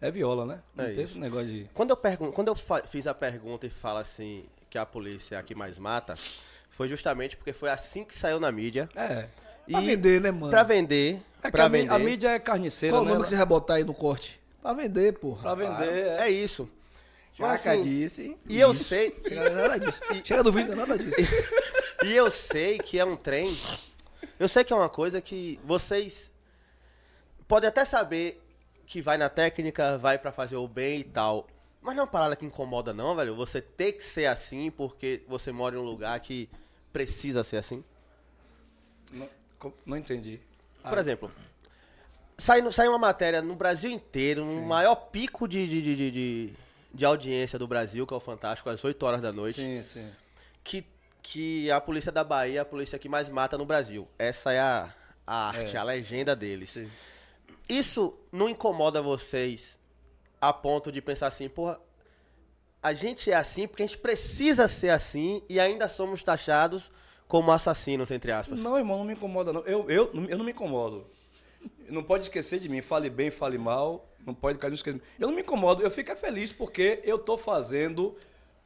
é 0.00 0.10
viola, 0.10 0.44
né? 0.44 0.60
Não 0.74 0.84
É 0.84 0.88
tem 0.90 1.04
isso. 1.04 1.12
esse 1.12 1.18
negócio 1.20 1.46
de. 1.46 1.70
Quando 1.72 1.90
eu, 1.90 1.96
pergun 1.96 2.32
quando 2.32 2.48
eu 2.48 2.56
fa- 2.56 2.82
fiz 2.86 3.06
a 3.06 3.14
pergunta 3.14 3.64
e 3.66 3.70
fala 3.70 4.00
assim 4.00 4.44
que 4.68 4.76
a 4.76 4.84
polícia 4.84 5.36
é 5.36 5.38
a 5.38 5.42
que 5.42 5.54
mais 5.54 5.78
mata, 5.78 6.14
foi 6.72 6.88
justamente 6.88 7.36
porque 7.36 7.52
foi 7.52 7.70
assim 7.70 8.04
que 8.04 8.14
saiu 8.14 8.40
na 8.40 8.50
mídia. 8.50 8.88
É. 8.96 9.28
E 9.68 9.72
Pra 9.72 9.80
vender, 9.80 10.20
né, 10.20 10.30
mano? 10.32 10.50
pra 10.50 10.62
vender, 10.64 11.22
É 11.42 11.46
que 11.46 11.52
pra 11.52 11.66
a, 11.66 11.68
vender. 11.68 11.92
a 11.92 11.98
mídia 11.98 12.28
é 12.30 12.38
carniceira, 12.40 12.94
Qual 12.96 13.02
o 13.02 13.04
né? 13.06 13.12
nome 13.12 13.22
que 13.22 13.28
você 13.30 13.36
vai 13.36 13.46
botar 13.46 13.74
aí 13.74 13.84
no 13.84 13.94
corte? 13.94 14.40
Pra 14.60 14.72
vender, 14.72 15.12
porra. 15.18 15.42
Pra 15.42 15.54
vender, 15.54 16.04
é. 16.06 16.22
É 16.22 16.30
isso. 16.30 16.68
Mas, 17.38 17.66
assim, 17.66 17.82
disse. 17.82 18.36
e 18.48 18.60
eu 18.60 18.74
sei, 18.74 19.16
Chega 19.26 19.50
nada 19.50 19.78
disso. 19.80 20.00
Chega 20.24 20.42
do 20.42 20.52
vídeo, 20.52 20.76
nada 20.76 20.98
disso. 20.98 21.16
e 22.04 22.12
eu 22.14 22.30
sei 22.30 22.78
que 22.78 22.98
é 22.98 23.04
um 23.04 23.16
trem. 23.16 23.56
Eu 24.38 24.48
sei 24.48 24.64
que 24.64 24.72
é 24.72 24.76
uma 24.76 24.88
coisa 24.88 25.20
que 25.20 25.58
vocês 25.64 26.30
podem 27.48 27.68
até 27.68 27.84
saber 27.84 28.42
que 28.86 29.00
vai 29.00 29.16
na 29.16 29.28
técnica, 29.28 29.96
vai 29.98 30.18
pra 30.18 30.32
fazer 30.32 30.56
o 30.56 30.68
bem 30.68 31.00
e 31.00 31.04
tal. 31.04 31.46
Mas 31.80 31.96
não 31.96 32.02
é 32.02 32.04
uma 32.04 32.10
parada 32.10 32.36
que 32.36 32.44
incomoda 32.44 32.92
não, 32.92 33.16
velho. 33.16 33.34
Você 33.34 33.60
ter 33.60 33.92
que 33.92 34.04
ser 34.04 34.26
assim 34.26 34.70
porque 34.70 35.22
você 35.26 35.50
mora 35.50 35.74
em 35.74 35.78
um 35.78 35.82
lugar 35.82 36.18
que 36.20 36.48
precisa 36.92 37.42
ser 37.44 37.56
assim. 37.56 37.82
Não, 39.10 39.28
não 39.86 39.96
entendi. 39.96 40.40
Por 40.82 40.98
exemplo, 40.98 41.30
sai, 42.36 42.60
sai 42.72 42.88
uma 42.88 42.98
matéria 42.98 43.40
no 43.42 43.54
Brasil 43.54 43.90
inteiro, 43.90 44.44
no 44.44 44.62
maior 44.62 44.94
pico 44.96 45.46
de, 45.46 45.66
de, 45.66 45.82
de, 45.82 45.96
de, 45.96 46.10
de- 46.10 46.52
de 46.94 47.04
audiência 47.06 47.58
do 47.58 47.66
Brasil, 47.66 48.06
que 48.06 48.12
é 48.12 48.16
o 48.16 48.20
Fantástico, 48.20 48.68
às 48.68 48.84
8 48.84 49.02
horas 49.06 49.22
da 49.22 49.32
noite, 49.32 49.56
Sim, 49.62 49.82
sim. 49.82 50.10
que, 50.62 50.84
que 51.22 51.70
a 51.70 51.80
polícia 51.80 52.12
da 52.12 52.22
Bahia 52.22 52.58
é 52.58 52.60
a 52.60 52.64
polícia 52.66 52.98
que 52.98 53.08
mais 53.08 53.30
mata 53.30 53.56
no 53.56 53.64
Brasil. 53.64 54.06
Essa 54.18 54.52
é 54.52 54.60
a, 54.60 54.92
a 55.26 55.48
arte, 55.48 55.74
É. 55.74 55.78
a 55.78 55.82
legenda 55.82 56.36
deles. 56.36 56.70
Sim. 56.72 56.90
Isso 57.66 58.14
não 58.30 58.46
incomoda 58.46 59.00
vocês 59.00 59.78
a 60.38 60.52
ponto 60.52 60.92
de 60.92 61.00
pensar 61.00 61.28
assim, 61.28 61.48
porra, 61.48 61.80
a 62.82 62.92
gente 62.92 63.30
é 63.30 63.34
assim 63.34 63.68
porque 63.68 63.84
a 63.84 63.86
gente 63.86 63.98
precisa 63.98 64.66
ser 64.66 64.90
assim 64.90 65.42
e 65.48 65.60
ainda 65.60 65.88
somos 65.88 66.22
taxados 66.22 66.90
como 67.28 67.52
assassinos, 67.52 68.10
entre 68.10 68.32
aspas. 68.32 68.60
Não, 68.60 68.76
irmão, 68.76 68.98
não 68.98 69.04
me 69.04 69.14
incomoda, 69.14 69.52
não. 69.52 69.60
Eu, 69.62 69.88
eu, 69.88 70.10
eu 70.28 70.36
não 70.36 70.44
me 70.44 70.50
incomodo. 70.50 71.06
Não 71.88 72.02
pode 72.02 72.24
esquecer 72.24 72.58
de 72.58 72.68
mim. 72.68 72.82
Fale 72.82 73.08
bem, 73.08 73.30
fale 73.30 73.56
mal. 73.56 74.08
Não 74.26 74.34
pode 74.34 74.58
cair 74.58 74.70
no 74.70 74.74
esquecimento. 74.74 75.06
Eu 75.18 75.28
não 75.28 75.34
me 75.34 75.42
incomodo. 75.42 75.82
Eu 75.82 75.90
fico 75.90 76.10
é 76.10 76.16
feliz 76.16 76.52
porque 76.52 77.00
eu 77.04 77.18
tô 77.18 77.38
fazendo 77.38 78.16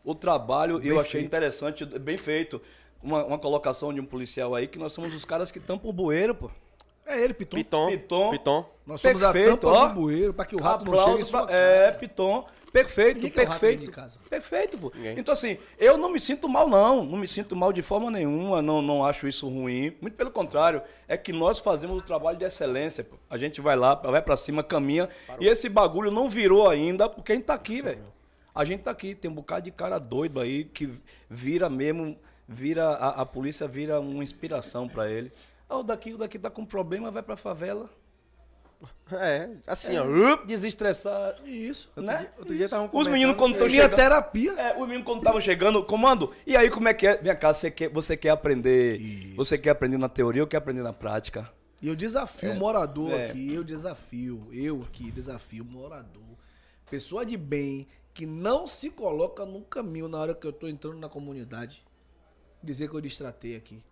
o 0.03 0.15
trabalho 0.15 0.83
e 0.83 0.89
eu 0.89 0.99
achei 0.99 1.23
interessante, 1.23 1.85
bem 1.85 2.17
feito. 2.17 2.61
Uma, 3.03 3.25
uma 3.25 3.39
colocação 3.39 3.93
de 3.93 4.01
um 4.01 4.07
policial 4.07 4.55
aí 4.55 4.67
que 4.67 4.79
nós 4.79 4.93
somos 4.93 5.15
os 5.15 5.25
caras 5.25 5.53
que 5.53 5.61
tampam 5.61 5.91
o 5.91 5.93
bueiro, 5.93 6.35
pô. 6.35 6.51
É 7.07 7.23
ele, 7.23 7.33
Piton. 7.33 7.57
Piton, 7.57 7.89
Piton. 7.89 8.31
Piton. 8.31 8.67
Nós 8.85 9.01
somos 9.01 9.23
a 9.23 9.33
Perfeito, 9.33 9.59
tampa 9.59 9.79
ó. 9.79 9.87
do 9.87 9.95
bueiro 9.95 10.35
pra 10.35 10.45
que 10.45 10.57
o 10.57 10.61
rato 10.61 10.85
não 10.85 10.93
chegue 10.97 11.23
Aplausos 11.23 11.31
pra... 11.31 11.47
É. 11.51 11.93
Piton. 11.93 12.45
Perfeito, 12.73 13.17
Ninguém 13.23 13.31
perfeito. 13.31 13.85
de 13.85 13.91
casa. 13.91 14.19
Perfeito, 14.29 14.77
pô. 14.77 14.93
Ninguém. 14.95 15.19
Então, 15.19 15.33
assim, 15.33 15.57
eu 15.79 15.97
não 15.97 16.11
me 16.11 16.21
sinto 16.21 16.49
mal, 16.49 16.69
não. 16.69 17.05
Não 17.05 17.17
me 17.17 17.27
sinto 17.27 17.57
mal 17.57 17.73
de 17.73 17.81
forma 17.81 18.11
nenhuma. 18.11 18.61
Não, 18.61 18.83
não 18.83 19.05
acho 19.05 19.27
isso 19.27 19.49
ruim. 19.49 19.97
Muito 20.01 20.15
pelo 20.15 20.31
contrário. 20.31 20.83
É 21.09 21.17
que 21.17 21.33
nós 21.33 21.59
fazemos 21.59 21.97
o 21.97 22.03
trabalho 22.03 22.37
de 22.37 22.45
excelência, 22.45 23.03
pô. 23.03 23.17
A 23.31 23.37
gente 23.39 23.61
vai 23.61 23.77
lá, 23.77 23.95
vai 23.95 24.21
pra 24.21 24.37
cima, 24.37 24.63
caminha. 24.63 25.09
E 25.41 25.47
esse 25.49 25.69
bagulho 25.69 26.11
não 26.11 26.29
virou 26.29 26.69
ainda 26.69 27.09
porque 27.09 27.33
a 27.33 27.35
gente 27.37 27.45
tá 27.47 27.55
aqui, 27.55 27.81
velho. 27.81 28.05
A 28.55 28.65
gente 28.65 28.83
tá 28.83 28.91
aqui. 28.91 29.15
Tem 29.15 29.31
um 29.31 29.35
bocado 29.35 29.65
de 29.65 29.71
cara 29.71 29.99
doido 29.99 30.39
aí 30.41 30.65
que 30.65 30.91
vira 31.31 31.71
mesmo. 31.71 32.17
Vira. 32.47 32.89
A, 32.89 33.23
a 33.23 33.27
polícia 33.27 33.67
vira 33.67 34.01
uma 34.01 34.23
inspiração 34.23 34.87
pra 34.87 35.11
ele. 35.11 35.33
Ah, 35.69 35.79
o 35.79 35.83
daqui, 35.83 36.13
o 36.13 36.19
daqui 36.19 36.39
tá 36.39 36.51
com 36.51 36.65
problema, 36.65 37.11
vai 37.11 37.23
pra 37.23 37.37
favela. 37.37 37.91
É, 39.11 39.49
assim, 39.67 39.97
ó. 39.97 40.37
Desestressar. 40.45 41.35
Isso. 41.45 41.91
né? 41.97 42.29
Outro 42.39 42.55
dia 42.55 42.67
estavam 42.67 42.91
Os 42.93 43.09
meninos 43.09 43.37
quando 43.37 43.55
Minha 43.55 43.69
chegando... 43.69 43.97
terapia. 43.97 44.53
É, 44.53 44.75
os 44.75 44.87
meninos 44.87 45.05
quando 45.05 45.19
estavam 45.19 45.41
chegando, 45.41 45.83
comando, 45.85 46.33
e 46.47 46.57
aí 46.57 46.69
como 46.71 46.89
é 46.89 46.95
que 46.95 47.07
é? 47.07 47.17
Vem 47.17 47.37
cá, 47.37 47.55
você 47.55 47.71
quer, 47.71 47.89
você 47.89 48.17
quer 48.17 48.31
aprender, 48.31 49.01
Isso. 49.01 49.37
você 49.37 49.57
quer 49.57 49.71
aprender 49.71 49.97
na 49.97 50.09
teoria 50.09 50.43
ou 50.43 50.49
quer 50.49 50.59
aprender 50.59 50.83
na 50.83 50.93
prática? 50.93 51.51
E 51.81 51.89
eu 51.89 51.97
desafio 51.97 52.53
o 52.53 52.57
morador 52.57 53.13
é. 53.13 53.27
aqui, 53.27 53.53
eu 53.53 53.63
desafio, 53.63 54.49
eu 54.53 54.83
aqui 54.83 55.11
desafio 55.11 55.63
o 55.63 55.67
morador. 55.67 56.23
Pessoa 56.91 57.25
de 57.25 57.37
bem 57.37 57.87
que 58.13 58.27
não 58.27 58.67
se 58.67 58.91
coloca 58.91 59.45
no 59.45 59.61
caminho 59.63 60.09
na 60.09 60.19
hora 60.19 60.35
que 60.35 60.47
eu 60.47 60.53
tô 60.53 60.69
entrando 60.69 60.99
na 60.99 61.09
comunidade. 61.09 61.85
Dizer 62.63 62.89
que 62.89 62.95
eu 62.95 63.01
distratei 63.01 63.57
aqui. 63.57 63.83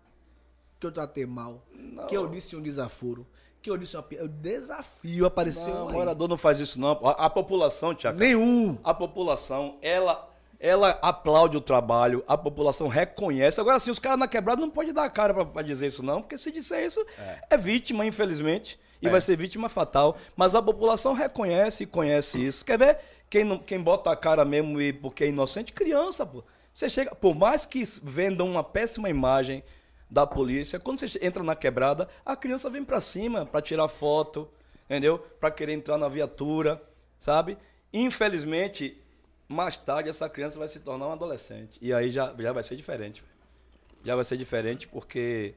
Que 0.81 0.86
eu 0.86 0.93
tratei 0.93 1.27
mal. 1.27 1.62
Que 2.09 2.17
eu 2.17 2.27
disse 2.28 2.55
um 2.57 2.61
desaforo. 2.62 3.27
Que 3.62 3.70
eu 3.70 3.77
disse 3.78 3.97
uma 3.97 4.05
Eu 4.11 4.28
desafio 4.28 5.25
apareceu 5.25 5.73
Não, 5.75 5.89
aí. 5.89 5.94
morador 5.94 6.28
não 6.28 6.36
faz 6.36 6.61
isso, 6.61 6.78
não. 6.81 6.93
A, 7.03 7.27
a 7.27 7.31
população, 7.31 7.94
Tiago. 7.94 8.19
Nenhum. 8.19 8.77
A 8.85 8.93
população, 8.93 9.78
ela, 9.81 10.28
ela 10.61 10.91
aplaude 11.01 11.57
o 11.57 11.61
trabalho, 11.61 12.23
a 12.28 12.36
população 12.36 12.89
reconhece. 12.89 13.61
Agora, 13.61 13.78
sim, 13.78 13.91
os 13.91 13.99
caras 13.99 14.19
na 14.19 14.28
quebrada 14.28 14.61
não 14.61 14.69
podem 14.69 14.93
dar 14.93 15.05
a 15.05 15.11
cara 15.11 15.33
pra, 15.33 15.47
pra 15.47 15.62
dizer 15.62 15.86
isso, 15.86 16.03
não, 16.03 16.20
porque 16.20 16.36
se 16.36 16.53
disser 16.53 16.85
isso, 16.85 17.05
é, 17.49 17.57
vítima, 17.57 18.05
infelizmente, 18.05 18.78
e 19.01 19.09
vai 19.09 19.20
ser 19.20 19.36
vítima 19.36 19.69
fatal. 19.70 20.17
Mas 20.36 20.55
a 20.55 20.61
população 20.61 21.15
reconhece 21.15 21.85
e 21.85 21.86
conhece 21.86 22.44
isso. 22.44 22.65
Quer 22.65 22.78
ver? 22.78 22.99
Quem, 23.31 23.44
não, 23.44 23.59
quem 23.59 23.81
bota 23.81 24.11
a 24.11 24.17
cara 24.17 24.44
mesmo 24.44 24.81
e 24.81 24.93
porque 24.93 25.25
é 25.25 25.28
inocente, 25.28 25.73
criança, 25.73 26.27
pô. 26.27 26.44
Você 26.73 26.89
chega, 26.91 27.15
por 27.15 27.35
mais 27.35 27.65
que 27.65 27.83
vendam 28.03 28.49
uma 28.51 28.62
péssima 28.65 29.09
imagem 29.09 29.62
da 30.15 30.25
polícia, 30.25 30.78
quando 30.78 31.01
você 31.01 31.18
entra 31.20 31.43
na 31.43 31.57
quebrada, 31.57 32.09
a 32.25 32.36
criança 32.36 32.70
vem 32.70 32.84
pra 32.84 33.01
cima 33.01 33.44
pra 33.44 33.60
tirar 33.60 33.89
foto, 33.89 34.49
entendeu? 34.84 35.18
Pra 35.18 35.51
querer 35.51 35.73
entrar 35.73 35.99
na 35.99 36.09
viatura, 36.09 36.81
sabe? 37.18 37.59
Infelizmente, 37.93 38.97
mais 39.49 39.76
tarde 39.76 40.09
essa 40.09 40.28
criança 40.28 40.57
vai 40.57 40.68
se 40.68 40.78
tornar 40.78 41.09
um 41.09 41.12
adolescente. 41.12 41.81
E 41.83 41.93
aí 41.93 42.12
já, 42.12 42.33
já 42.39 42.52
vai 42.52 42.62
ser 42.62 42.76
diferente. 42.76 43.25
Já 44.05 44.15
vai 44.15 44.25
ser 44.25 44.36
diferente 44.36 44.86
porque 44.86 45.57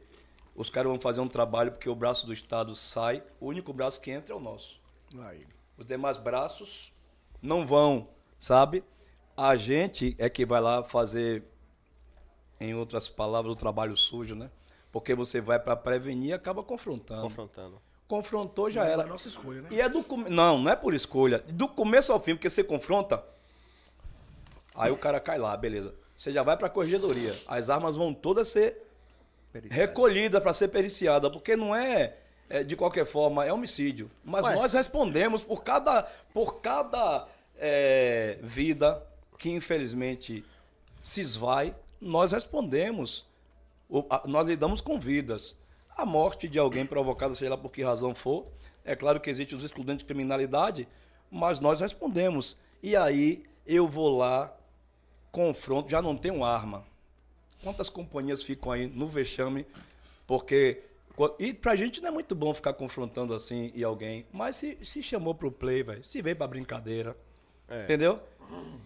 os 0.55 0.71
caras 0.71 0.89
vão 0.89 0.99
fazer 0.99 1.21
um 1.21 1.27
trabalho 1.27 1.71
porque 1.71 1.87
o 1.87 1.93
braço 1.93 2.25
do 2.25 2.33
Estado 2.33 2.75
sai, 2.75 3.21
o 3.39 3.45
único 3.45 3.71
braço 3.71 4.01
que 4.01 4.09
entra 4.09 4.33
é 4.33 4.35
o 4.35 4.39
nosso. 4.39 4.81
Os 5.77 5.85
demais 5.85 6.17
braços 6.17 6.91
não 7.43 7.63
vão, 7.63 8.09
sabe? 8.39 8.83
A 9.35 9.55
gente 9.55 10.15
é 10.17 10.27
que 10.31 10.47
vai 10.47 10.59
lá 10.59 10.83
fazer, 10.83 11.43
em 12.59 12.73
outras 12.73 13.07
palavras, 13.07 13.53
o 13.53 13.55
trabalho 13.55 13.95
sujo, 13.95 14.35
né? 14.35 14.49
Porque 14.91 15.13
você 15.13 15.39
vai 15.39 15.59
para 15.59 15.75
prevenir 15.75 16.29
e 16.29 16.33
acaba 16.33 16.63
confrontando. 16.63 17.21
Confrontando. 17.21 17.81
Confrontou, 18.07 18.69
já 18.69 18.81
Não 18.81 18.89
é 18.89 18.93
era. 18.93 19.03
a 19.03 19.07
nossa 19.07 19.27
escolha, 19.27 19.61
né? 19.61 19.69
E 19.71 19.81
é 19.81 19.89
do 19.89 20.03
come... 20.03 20.29
Não, 20.29 20.57
não 20.59 20.71
é 20.71 20.75
por 20.75 20.93
escolha. 20.93 21.39
Do 21.49 21.67
começo 21.67 22.11
ao 22.13 22.19
fim, 22.19 22.35
porque 22.35 22.49
você 22.49 22.63
confronta. 22.63 23.23
Aí 24.73 24.91
o 24.91 24.97
cara 24.97 25.19
cai 25.19 25.37
lá, 25.37 25.55
beleza. 25.57 25.93
Você 26.17 26.31
já 26.31 26.41
vai 26.41 26.55
pra 26.55 26.69
corregedoria. 26.69 27.35
As 27.45 27.69
armas 27.69 27.95
vão 27.95 28.13
todas 28.13 28.47
ser 28.47 28.87
recolhidas 29.69 30.41
para 30.41 30.53
ser 30.53 30.69
periciada, 30.69 31.29
porque 31.29 31.55
não 31.55 31.75
é, 31.75 32.15
é, 32.49 32.63
de 32.63 32.75
qualquer 32.75 33.05
forma, 33.05 33.45
é 33.45 33.51
homicídio. 33.51 34.09
Mas 34.23 34.45
Ué. 34.45 34.55
nós 34.55 34.73
respondemos 34.73 35.43
por 35.43 35.63
cada, 35.63 36.03
por 36.33 36.61
cada 36.61 37.27
é, 37.57 38.37
vida 38.41 39.03
que 39.37 39.49
infelizmente 39.49 40.45
se 41.01 41.21
esvai, 41.21 41.75
nós 41.99 42.31
respondemos. 42.31 43.25
Nós 44.25 44.47
lidamos 44.47 44.81
com 44.81 44.99
vidas. 44.99 45.55
A 45.95 46.05
morte 46.05 46.47
de 46.47 46.59
alguém 46.59 46.85
provocada, 46.85 47.33
seja 47.33 47.51
lá 47.51 47.57
por 47.57 47.71
que 47.71 47.81
razão 47.81 48.13
for, 48.13 48.47
é 48.85 48.95
claro 48.95 49.19
que 49.19 49.29
existem 49.29 49.57
os 49.57 49.63
excludentes 49.63 49.99
de 49.99 50.05
criminalidade, 50.05 50.87
mas 51.31 51.59
nós 51.59 51.79
respondemos. 51.79 52.57
E 52.81 52.95
aí 52.95 53.43
eu 53.65 53.87
vou 53.87 54.17
lá, 54.17 54.55
confronto, 55.31 55.89
já 55.89 56.01
não 56.01 56.15
tenho 56.15 56.43
arma. 56.43 56.85
Quantas 57.63 57.89
companhias 57.89 58.43
ficam 58.43 58.71
aí 58.71 58.87
no 58.87 59.07
vexame? 59.07 59.65
Porque. 60.25 60.83
E 61.39 61.51
pra 61.51 61.75
gente 61.75 61.99
não 61.99 62.09
é 62.09 62.11
muito 62.11 62.35
bom 62.35 62.53
ficar 62.53 62.73
confrontando 62.73 63.33
assim 63.33 63.71
e 63.73 63.83
alguém. 63.83 64.25
Mas 64.31 64.55
se, 64.57 64.77
se 64.83 65.01
chamou 65.01 65.33
pro 65.33 65.51
play, 65.51 65.81
velho, 65.81 66.03
se 66.03 66.21
veio 66.21 66.35
pra 66.35 66.45
brincadeira, 66.45 67.17
É. 67.67 67.83
entendeu? 67.83 68.21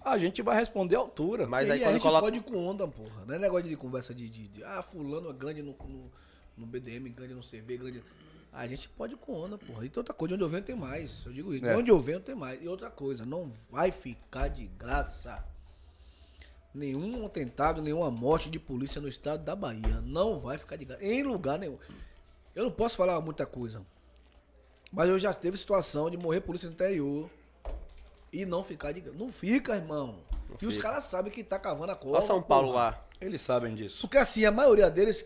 A 0.03 0.17
gente 0.17 0.41
vai 0.41 0.57
responder 0.57 0.95
à 0.95 0.99
altura. 0.99 1.47
Mas 1.47 1.67
e 1.67 1.71
aí 1.71 1.83
a 1.83 1.87
quando 1.87 1.93
gente 1.93 2.01
coloca. 2.01 2.21
pode 2.21 2.37
ir 2.37 2.43
com 2.43 2.65
onda, 2.65 2.87
porra. 2.87 3.25
Não 3.25 3.35
é 3.35 3.39
negócio 3.39 3.69
de 3.69 3.75
conversa 3.75 4.13
de, 4.13 4.27
de, 4.27 4.47
de, 4.47 4.63
ah, 4.63 4.81
fulano 4.81 5.29
é 5.29 5.33
grande 5.33 5.61
no, 5.61 5.75
no, 5.87 6.11
no 6.57 6.65
BDM, 6.65 7.09
grande 7.09 7.33
no 7.33 7.41
CV, 7.41 7.77
grande. 7.77 8.03
A 8.51 8.67
gente 8.67 8.89
pode 8.89 9.13
ir 9.13 9.17
com 9.17 9.33
onda, 9.33 9.57
porra. 9.57 9.85
E 9.85 9.89
tem 9.89 9.99
outra 9.99 10.13
coisa, 10.13 10.29
de 10.29 10.33
onde 10.35 10.43
eu 10.43 10.49
venho 10.49 10.63
tem 10.63 10.75
mais. 10.75 11.23
Eu 11.25 11.31
digo 11.31 11.53
isso. 11.53 11.65
É. 11.65 11.73
De 11.73 11.79
onde 11.79 11.91
eu 11.91 11.99
venho 11.99 12.19
tem 12.19 12.35
mais. 12.35 12.61
E 12.61 12.67
outra 12.67 12.89
coisa, 12.89 13.23
não 13.25 13.51
vai 13.69 13.91
ficar 13.91 14.47
de 14.47 14.65
graça. 14.65 15.45
Nenhum 16.73 17.25
atentado, 17.25 17.81
nenhuma 17.81 18.09
morte 18.09 18.49
de 18.49 18.57
polícia 18.57 18.99
no 18.99 19.07
estado 19.07 19.43
da 19.43 19.55
Bahia. 19.55 20.01
Não 20.01 20.39
vai 20.39 20.57
ficar 20.57 20.75
de 20.75 20.85
graça. 20.85 21.03
Em 21.03 21.21
lugar 21.21 21.59
nenhum. 21.59 21.77
Eu 22.55 22.63
não 22.63 22.71
posso 22.71 22.97
falar 22.97 23.21
muita 23.21 23.45
coisa. 23.45 23.85
Mas 24.91 25.07
eu 25.07 25.19
já 25.19 25.33
teve 25.33 25.55
situação 25.55 26.09
de 26.09 26.17
morrer 26.17 26.41
polícia 26.41 26.67
no 26.67 26.73
interior. 26.73 27.29
E 28.31 28.45
não 28.45 28.63
ficar 28.63 28.91
de 28.91 29.01
graça. 29.01 29.17
Não 29.17 29.31
fica, 29.31 29.75
irmão. 29.75 30.19
e 30.61 30.65
os 30.65 30.75
fica. 30.75 30.87
caras 30.87 31.03
sabem 31.03 31.31
que 31.31 31.43
tá 31.43 31.59
cavando 31.59 31.91
a 31.91 31.95
cova. 31.95 32.17
Olha 32.17 32.25
São 32.25 32.41
Paulo 32.41 32.69
porra. 32.69 32.79
lá. 32.79 33.05
Eles 33.19 33.41
sabem 33.41 33.75
disso. 33.75 34.01
Porque 34.01 34.17
assim, 34.17 34.45
a 34.45 34.51
maioria 34.51 34.89
deles 34.89 35.25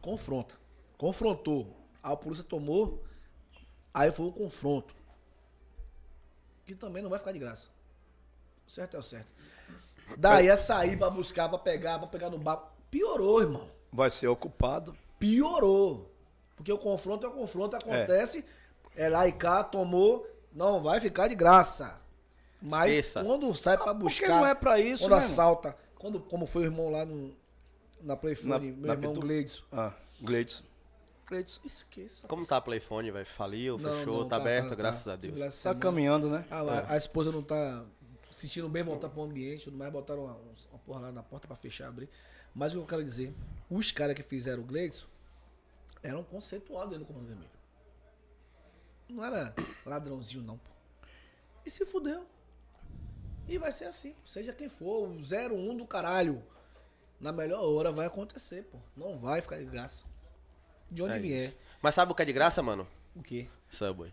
confronta. 0.00 0.54
Confrontou. 0.96 1.76
A 2.02 2.16
polícia 2.16 2.44
tomou. 2.44 3.04
Aí 3.92 4.10
foi 4.12 4.26
um 4.26 4.30
confronto. 4.32 4.94
Que 6.64 6.74
também 6.74 7.02
não 7.02 7.10
vai 7.10 7.18
ficar 7.18 7.32
de 7.32 7.38
graça. 7.38 7.66
O 8.66 8.70
certo 8.70 8.96
é 8.96 9.00
o 9.00 9.02
certo. 9.02 9.30
Daí 10.16 10.48
é 10.48 10.56
sair 10.56 10.96
pra 10.96 11.10
buscar, 11.10 11.48
pra 11.48 11.58
pegar, 11.58 11.98
pra 11.98 12.06
pegar 12.08 12.30
no 12.30 12.38
bar. 12.38 12.72
Piorou, 12.90 13.40
irmão. 13.40 13.68
Vai 13.92 14.10
ser 14.10 14.28
ocupado. 14.28 14.96
Piorou. 15.18 16.10
Porque 16.56 16.72
o 16.72 16.78
confronto 16.78 17.26
é 17.26 17.28
o 17.28 17.32
confronto, 17.32 17.76
acontece. 17.76 18.44
É 18.94 19.08
lá 19.08 19.26
e 19.26 19.32
cá, 19.32 19.62
tomou. 19.62 20.26
Não 20.52 20.82
vai 20.82 21.00
ficar 21.00 21.28
de 21.28 21.34
graça. 21.34 22.00
Mas 22.60 22.90
Esqueça. 22.94 23.24
quando 23.24 23.54
sai 23.54 23.76
pra 23.76 23.86
Porque 23.94 24.02
buscar. 24.02 24.28
não 24.28 24.46
é 24.46 24.54
pra 24.54 24.78
isso, 24.80 25.04
Quando 25.04 25.14
assalta. 25.14 25.76
Quando, 25.98 26.20
como 26.20 26.46
foi 26.46 26.62
o 26.62 26.64
irmão 26.66 26.90
lá 26.90 27.04
no, 27.04 27.34
na 28.02 28.16
Playfone, 28.16 28.48
Na- 28.50 28.58
meu 28.58 28.86
na 28.86 28.92
irmão 28.94 29.12
Pitu- 29.12 29.20
Gleidson. 29.26 29.64
Ah, 29.72 29.92
Gleidson. 30.20 30.64
Gleidson. 31.28 31.60
Esqueça. 31.64 32.28
Como 32.28 32.46
tá 32.46 32.56
a 32.56 32.60
Playphone, 32.60 33.10
velho? 33.10 33.26
Faliu, 33.26 33.78
Não, 33.78 33.92
fechou, 33.98 34.20
não, 34.20 34.28
tá, 34.28 34.36
aberto, 34.36 34.68
tá. 34.70 34.74
graças 34.74 35.06
a 35.08 35.16
Tive 35.16 35.28
Deus. 35.32 35.38
lá 35.40 35.46
Tá 35.46 35.52
semana. 35.52 35.80
caminhando, 35.80 36.30
né? 36.30 36.44
A, 36.50 36.60
a- 36.60 36.92
a 36.92 36.96
esposa 36.96 37.30
não 37.32 37.42
tá 37.42 37.84
se 38.30 38.42
sentindo 38.42 38.68
bem 38.68 38.82
voltar 38.82 39.08
pro 39.08 39.22
ambiente, 39.22 39.64
tudo 39.64 39.76
mais, 39.76 39.92
botaram 39.92 40.24
uma, 40.24 40.34
uma 40.70 40.78
porra 40.84 41.00
lá 41.00 41.12
na 41.12 41.22
porta 41.22 41.46
pra 41.48 41.56
fechar, 41.56 41.88
abrir. 41.88 42.08
Mas 42.54 42.72
o 42.72 42.76
que 42.78 42.82
eu 42.82 42.86
quero 42.86 43.04
dizer, 43.04 43.34
os 43.68 43.90
caras 43.92 44.14
que 44.14 44.22
fizeram 44.22 44.62
o 44.62 44.66
Gleidson 44.66 45.06
eram 46.02 46.22
conceituados 46.22 46.90
dentro 46.90 47.04
do 47.04 47.08
Comando 47.08 47.26
Vermelho. 47.28 47.50
Não 49.08 49.24
era 49.24 49.54
ladrãozinho, 49.84 50.42
não, 50.42 50.58
pô. 50.58 50.70
E 51.64 51.70
se 51.70 51.84
fudeu. 51.84 52.24
E 53.48 53.58
vai 53.58 53.70
ser 53.72 53.84
assim, 53.84 54.14
seja 54.24 54.52
quem 54.52 54.68
for, 54.68 55.08
o 55.08 55.16
01 55.20 55.76
do 55.76 55.86
caralho. 55.86 56.42
Na 57.20 57.32
melhor 57.32 57.62
hora 57.64 57.90
vai 57.92 58.06
acontecer, 58.06 58.62
pô. 58.64 58.78
Não 58.96 59.16
vai 59.18 59.40
ficar 59.40 59.56
de 59.58 59.64
graça. 59.64 60.04
De 60.90 61.02
onde 61.02 61.14
É 61.14 61.18
vier. 61.18 61.48
isso. 61.48 61.56
Mas 61.80 61.94
sabe 61.94 62.12
o 62.12 62.14
que 62.14 62.22
é 62.22 62.24
de 62.24 62.32
graça, 62.32 62.62
mano? 62.62 62.86
O 63.14 63.22
quê? 63.22 63.46
Subway. 63.70 64.12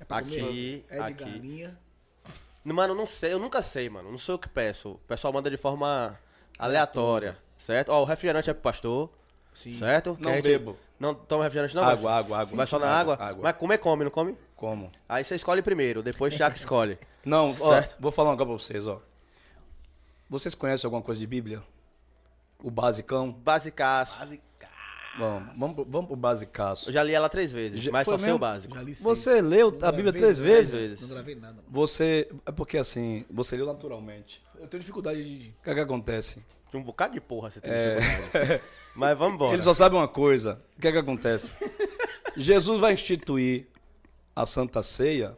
É 0.00 0.04
pra 0.04 0.18
Aqui, 0.18 0.38
comer? 0.40 0.86
É 0.90 0.96
de 0.96 1.02
aqui. 1.02 1.24
galinha. 1.24 1.78
Mano, 2.64 2.94
não 2.94 3.06
sei, 3.06 3.32
eu 3.32 3.38
nunca 3.38 3.60
sei, 3.62 3.88
mano. 3.88 4.10
Não 4.10 4.18
sou 4.18 4.34
eu 4.34 4.38
que 4.38 4.48
peço. 4.48 4.90
O 4.92 4.98
pessoal 4.98 5.32
manda 5.32 5.50
de 5.50 5.56
forma 5.56 6.18
aleatória, 6.58 7.36
certo? 7.58 7.90
Ó, 7.90 8.02
o 8.02 8.04
refrigerante 8.04 8.50
é 8.50 8.54
pro 8.54 8.62
pastor, 8.62 9.10
Sim. 9.54 9.74
certo? 9.74 10.14
Que 10.16 10.22
Não 10.22 10.34
gente 10.34 10.44
bebo. 10.44 10.76
Não 11.02 11.14
toma 11.16 11.42
refrigerante 11.42 11.74
não? 11.74 11.82
Água, 11.82 12.12
água, 12.18 12.38
água. 12.38 12.56
Vai 12.56 12.66
só 12.66 12.78
na 12.78 12.86
Água, 12.88 13.16
água? 13.18 13.42
Mas 13.42 13.56
comer, 13.56 13.78
come, 13.78 14.04
não 14.04 14.10
come? 14.12 14.36
Como? 14.54 14.92
Aí 15.08 15.24
você 15.24 15.34
escolhe 15.34 15.60
primeiro, 15.60 16.00
depois 16.00 16.32
já 16.32 16.48
que 16.48 16.56
escolhe. 16.58 16.96
Não, 17.26 17.46
ó, 17.60 17.70
Certo. 17.70 17.96
vou 18.00 18.10
falar 18.12 18.30
uma 18.30 18.36
coisa 18.36 18.48
pra 18.52 18.58
vocês, 18.58 18.86
ó. 18.86 19.00
Vocês 20.30 20.54
conhecem 20.54 20.86
alguma 20.86 21.02
coisa 21.02 21.18
de 21.20 21.26
Bíblia? 21.26 21.62
O 22.62 22.70
basicão? 22.70 23.30
Basicaço. 23.32 24.14
Vamos, 25.18 25.58
vamos, 25.58 25.74
pro- 25.74 25.84
vamos 25.84 26.06
pro 26.06 26.16
basicaço. 26.16 26.88
Eu 26.88 26.92
já 26.94 27.02
li 27.02 27.12
ela 27.12 27.28
três 27.28 27.52
vezes, 27.52 27.82
Já- 27.82 27.92
mas 27.92 28.06
só 28.06 28.16
sei 28.16 28.24
o 28.24 28.26
mesmo? 28.26 28.38
básico. 28.38 28.74
Você 29.02 29.42
leu 29.42 29.70
Não 29.70 29.88
a 29.88 29.92
Bíblia 29.92 30.12
três 30.12 30.38
vezes? 30.38 30.72
vezes. 30.72 31.00
Não 31.02 31.08
gravei 31.08 31.34
nada. 31.34 31.54
mano. 31.54 31.64
Você. 31.68 32.28
É 32.46 32.52
porque 32.52 32.78
assim, 32.78 33.24
você 33.30 33.56
leu 33.56 33.66
naturalmente. 33.66 34.42
Eu 34.58 34.66
tenho 34.68 34.80
dificuldade 34.80 35.22
de. 35.22 35.50
O 35.50 35.62
que 35.64 35.70
é 35.70 35.74
que 35.74 35.80
acontece? 35.80 36.42
Tem 36.72 36.80
um 36.80 36.84
bocado 36.84 37.12
de 37.12 37.20
porra 37.20 37.50
você 37.50 37.60
tem 37.60 37.70
dificuldade. 37.70 38.62
Mas 38.96 39.18
vamos 39.18 39.34
embora. 39.34 39.52
Ele 39.52 39.60
só 39.60 39.74
sabe 39.74 39.94
uma 39.94 40.08
coisa. 40.08 40.58
O 40.74 40.80
que 40.80 40.88
é 40.88 40.92
que 40.92 40.96
acontece? 40.96 41.52
Jesus 42.34 42.80
vai 42.80 42.94
instituir 42.94 43.66
a 44.34 44.46
Santa 44.46 44.82
Ceia 44.82 45.36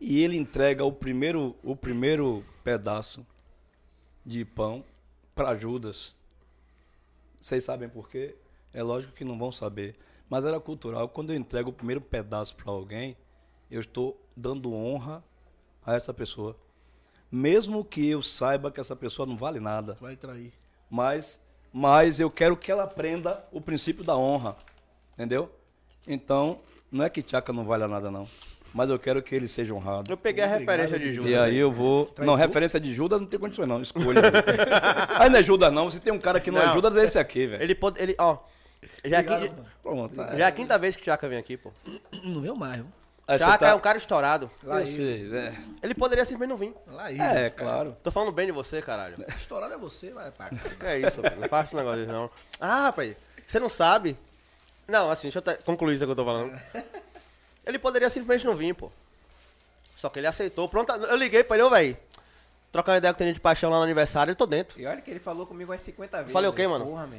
e 0.00 0.24
ele 0.24 0.34
entrega 0.38 0.82
o 0.82 0.90
primeiro, 0.90 1.54
o 1.62 1.76
primeiro 1.76 2.42
pedaço 2.64 3.24
de 4.24 4.46
pão 4.46 4.82
para 5.34 5.54
Judas. 5.54 6.14
Vocês 7.38 7.62
sabem 7.64 7.90
por 7.90 8.08
quê? 8.08 8.34
É 8.72 8.82
lógico 8.82 9.12
que 9.12 9.26
não 9.26 9.38
vão 9.38 9.52
saber. 9.52 9.94
Mas 10.26 10.46
era 10.46 10.58
cultural. 10.58 11.06
Quando 11.06 11.34
eu 11.34 11.36
entrego 11.36 11.68
o 11.68 11.74
primeiro 11.74 12.00
pedaço 12.00 12.56
para 12.56 12.72
alguém, 12.72 13.14
eu 13.70 13.82
estou 13.82 14.18
dando 14.34 14.72
honra 14.72 15.22
a 15.84 15.94
essa 15.94 16.14
pessoa. 16.14 16.56
Mesmo 17.30 17.84
que 17.84 18.08
eu 18.08 18.22
saiba 18.22 18.70
que 18.70 18.80
essa 18.80 18.96
pessoa 18.96 19.26
não 19.26 19.36
vale 19.36 19.60
nada 19.60 19.98
Vai 20.00 20.16
trair. 20.16 20.61
Mas, 20.92 21.40
mas 21.72 22.20
eu 22.20 22.30
quero 22.30 22.54
que 22.54 22.70
ela 22.70 22.84
aprenda 22.84 23.42
o 23.50 23.62
princípio 23.62 24.04
da 24.04 24.14
honra, 24.14 24.54
entendeu? 25.14 25.50
Então, 26.06 26.60
não 26.90 27.02
é 27.02 27.08
que 27.08 27.22
Tchaca 27.22 27.50
não 27.50 27.64
vale 27.64 27.86
nada, 27.86 28.10
não. 28.10 28.28
mas 28.74 28.90
eu 28.90 28.98
quero 28.98 29.22
que 29.22 29.34
ele 29.34 29.48
seja 29.48 29.72
honrado. 29.72 30.12
Eu 30.12 30.18
peguei 30.18 30.44
a 30.44 30.46
referência 30.46 30.98
de 30.98 31.14
Judas. 31.14 31.30
E 31.30 31.34
aí 31.34 31.56
eu 31.56 31.72
vou. 31.72 32.12
Não, 32.18 32.34
referência 32.34 32.78
de 32.78 32.92
Judas 32.92 33.18
não 33.18 33.26
tem 33.26 33.40
condições, 33.40 33.66
não. 33.66 33.80
Escolha. 33.80 34.20
aí 35.18 35.30
não 35.30 35.38
é 35.38 35.42
Judas, 35.42 35.72
não. 35.72 35.90
Se 35.90 35.98
tem 35.98 36.12
um 36.12 36.20
cara 36.20 36.38
que 36.38 36.50
não, 36.50 36.60
é 36.60 36.66
Não. 36.66 36.74
Judas, 36.74 36.94
é 36.94 37.04
esse 37.04 37.18
aqui, 37.18 37.46
velho. 37.46 37.62
Ele 37.62 37.74
pode. 37.74 38.02
Ele, 38.02 38.14
ó. 38.18 38.36
Já, 39.02 39.16
é 39.16 39.20
a 39.20 39.20
Obrigado. 39.20 39.66
Pronto. 39.82 40.14
já 40.14 40.44
é 40.44 40.44
a 40.44 40.52
quinta 40.52 40.76
vez 40.76 40.94
que 40.94 41.00
o 41.00 41.04
Chaka 41.06 41.26
vem 41.26 41.38
aqui, 41.38 41.56
pô. 41.56 41.72
Não 42.22 42.42
veio 42.42 42.54
mais, 42.54 42.76
viu? 42.76 42.86
Aí 43.26 43.38
Chaka 43.38 43.58
tá- 43.58 43.68
é 43.68 43.74
um 43.74 43.80
cara 43.80 43.96
estourado. 43.98 44.50
Lá 44.64 44.76
Eu 44.76 44.80
ele. 44.86 44.90
sei, 45.28 45.38
é. 45.38 45.54
Ele 45.82 45.94
poderia 45.94 46.24
simplesmente 46.24 46.48
não 46.50 46.56
vir. 46.56 46.74
É, 47.20 47.50
claro. 47.50 47.96
Tô 48.02 48.10
falando 48.10 48.32
bem 48.32 48.46
de 48.46 48.52
você, 48.52 48.82
caralho. 48.82 49.16
Estourado 49.38 49.72
é 49.72 49.78
você, 49.78 50.10
vai 50.12 50.30
cá. 50.32 50.50
É 50.82 50.98
isso, 50.98 51.20
não 51.22 51.48
faça 51.48 51.68
esse 51.68 51.76
negócio 51.76 52.06
não. 52.06 52.28
Ah, 52.60 52.82
rapaz, 52.84 53.14
você 53.46 53.60
não 53.60 53.68
sabe? 53.68 54.16
Não, 54.88 55.08
assim, 55.08 55.30
deixa 55.30 55.38
eu 55.38 55.42
te- 55.42 55.62
concluir 55.62 55.94
isso 55.94 56.04
que 56.04 56.10
eu 56.10 56.16
tô 56.16 56.24
falando. 56.24 56.52
Ele 57.64 57.78
poderia 57.78 58.10
simplesmente 58.10 58.44
não 58.44 58.54
vir, 58.54 58.74
pô. 58.74 58.90
Só 59.96 60.08
que 60.08 60.18
ele 60.18 60.26
aceitou. 60.26 60.68
Pronto, 60.68 60.90
eu 60.92 61.16
liguei 61.16 61.44
pra 61.44 61.56
ele, 61.56 61.64
ô, 61.64 61.70
velho. 61.70 61.96
Trocar 62.72 62.92
uma 62.92 62.98
ideia 62.98 63.14
com 63.14 63.22
o 63.22 63.32
de 63.32 63.38
paixão 63.38 63.70
lá 63.70 63.76
no 63.76 63.84
aniversário, 63.84 64.32
eu 64.32 64.36
tô 64.36 64.46
dentro. 64.46 64.80
E 64.80 64.86
olha 64.86 65.00
que 65.00 65.10
ele 65.10 65.20
falou 65.20 65.46
comigo 65.46 65.70
umas 65.70 65.80
50 65.82 66.16
vezes. 66.18 66.32
Falei 66.32 66.50
o 66.50 66.52
quê, 66.52 66.66
mano? 66.66 66.86
Porra, 66.86 67.06
man. 67.06 67.18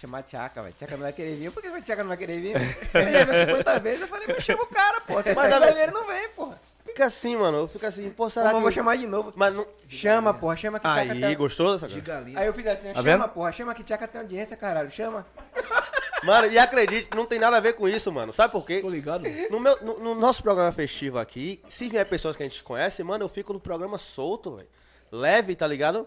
Chamar 0.00 0.22
Tchaka, 0.22 0.62
velho. 0.62 0.74
Tchaka 0.78 0.92
não 0.96 1.02
vai 1.02 1.12
querer 1.12 1.34
vir. 1.36 1.50
Por 1.52 1.62
que 1.62 1.68
o 1.68 1.82
Tchaka 1.82 2.02
não 2.02 2.08
vai 2.08 2.16
querer 2.16 2.40
vir? 2.40 2.56
Ele 2.56 3.12
já 3.12 3.24
viu 3.24 3.34
50 3.34 3.78
vezes. 3.80 4.00
Eu 4.02 4.08
falei, 4.08 4.26
mas 4.28 4.42
chama 4.44 4.62
o 4.62 4.66
cara, 4.66 5.00
pô. 5.02 5.14
Você 5.14 5.34
Mas, 5.34 5.50
velho, 5.54 5.78
ele 5.78 5.92
não 5.92 6.06
vem, 6.06 6.28
porra. 6.30 6.58
Fica 6.84 7.04
assim, 7.04 7.36
mano. 7.36 7.58
Eu 7.58 7.68
fico 7.68 7.84
assim, 7.84 8.08
pô, 8.10 8.30
será 8.30 8.46
Será 8.46 8.50
que. 8.50 8.56
eu 8.56 8.60
vou 8.62 8.70
chamar 8.72 8.96
de 8.96 9.06
novo. 9.06 9.32
Mas 9.36 9.52
não. 9.52 9.66
Chama, 9.88 10.32
porra. 10.32 10.56
Chama 10.56 10.80
que 10.80 10.88
Tchaka 10.88 11.12
Aí, 11.12 11.20
tem... 11.20 11.36
gostou 11.36 11.72
dessa 11.72 11.86
De 11.86 12.00
cara? 12.00 12.20
galinha. 12.20 12.38
Aí 12.40 12.46
eu 12.46 12.54
fiz 12.54 12.66
assim, 12.66 12.88
Tá 12.88 13.02
chama, 13.02 13.02
vendo? 13.02 13.28
porra. 13.28 13.52
Chama 13.52 13.74
que 13.74 13.82
Tchaka 13.84 14.08
tem 14.08 14.20
audiência, 14.22 14.56
caralho. 14.56 14.90
Chama. 14.90 15.26
Mano, 16.24 16.48
e 16.48 16.58
acredite, 16.58 17.08
não 17.16 17.24
tem 17.24 17.38
nada 17.38 17.56
a 17.56 17.60
ver 17.60 17.72
com 17.72 17.88
isso, 17.88 18.12
mano. 18.12 18.30
Sabe 18.30 18.52
por 18.52 18.66
quê? 18.66 18.80
Tô 18.82 18.90
ligado. 18.90 19.24
No, 19.50 19.58
meu, 19.58 19.78
no, 19.82 19.98
no 20.00 20.14
nosso 20.14 20.42
programa 20.42 20.70
festivo 20.70 21.18
aqui, 21.18 21.62
se 21.70 21.88
vier 21.88 22.04
pessoas 22.06 22.36
que 22.36 22.42
a 22.42 22.46
gente 22.46 22.62
conhece, 22.62 23.02
mano, 23.02 23.24
eu 23.24 23.28
fico 23.28 23.54
no 23.54 23.60
programa 23.60 23.96
solto, 23.96 24.56
velho. 24.56 24.68
Leve, 25.10 25.56
tá 25.56 25.66
ligado? 25.66 26.06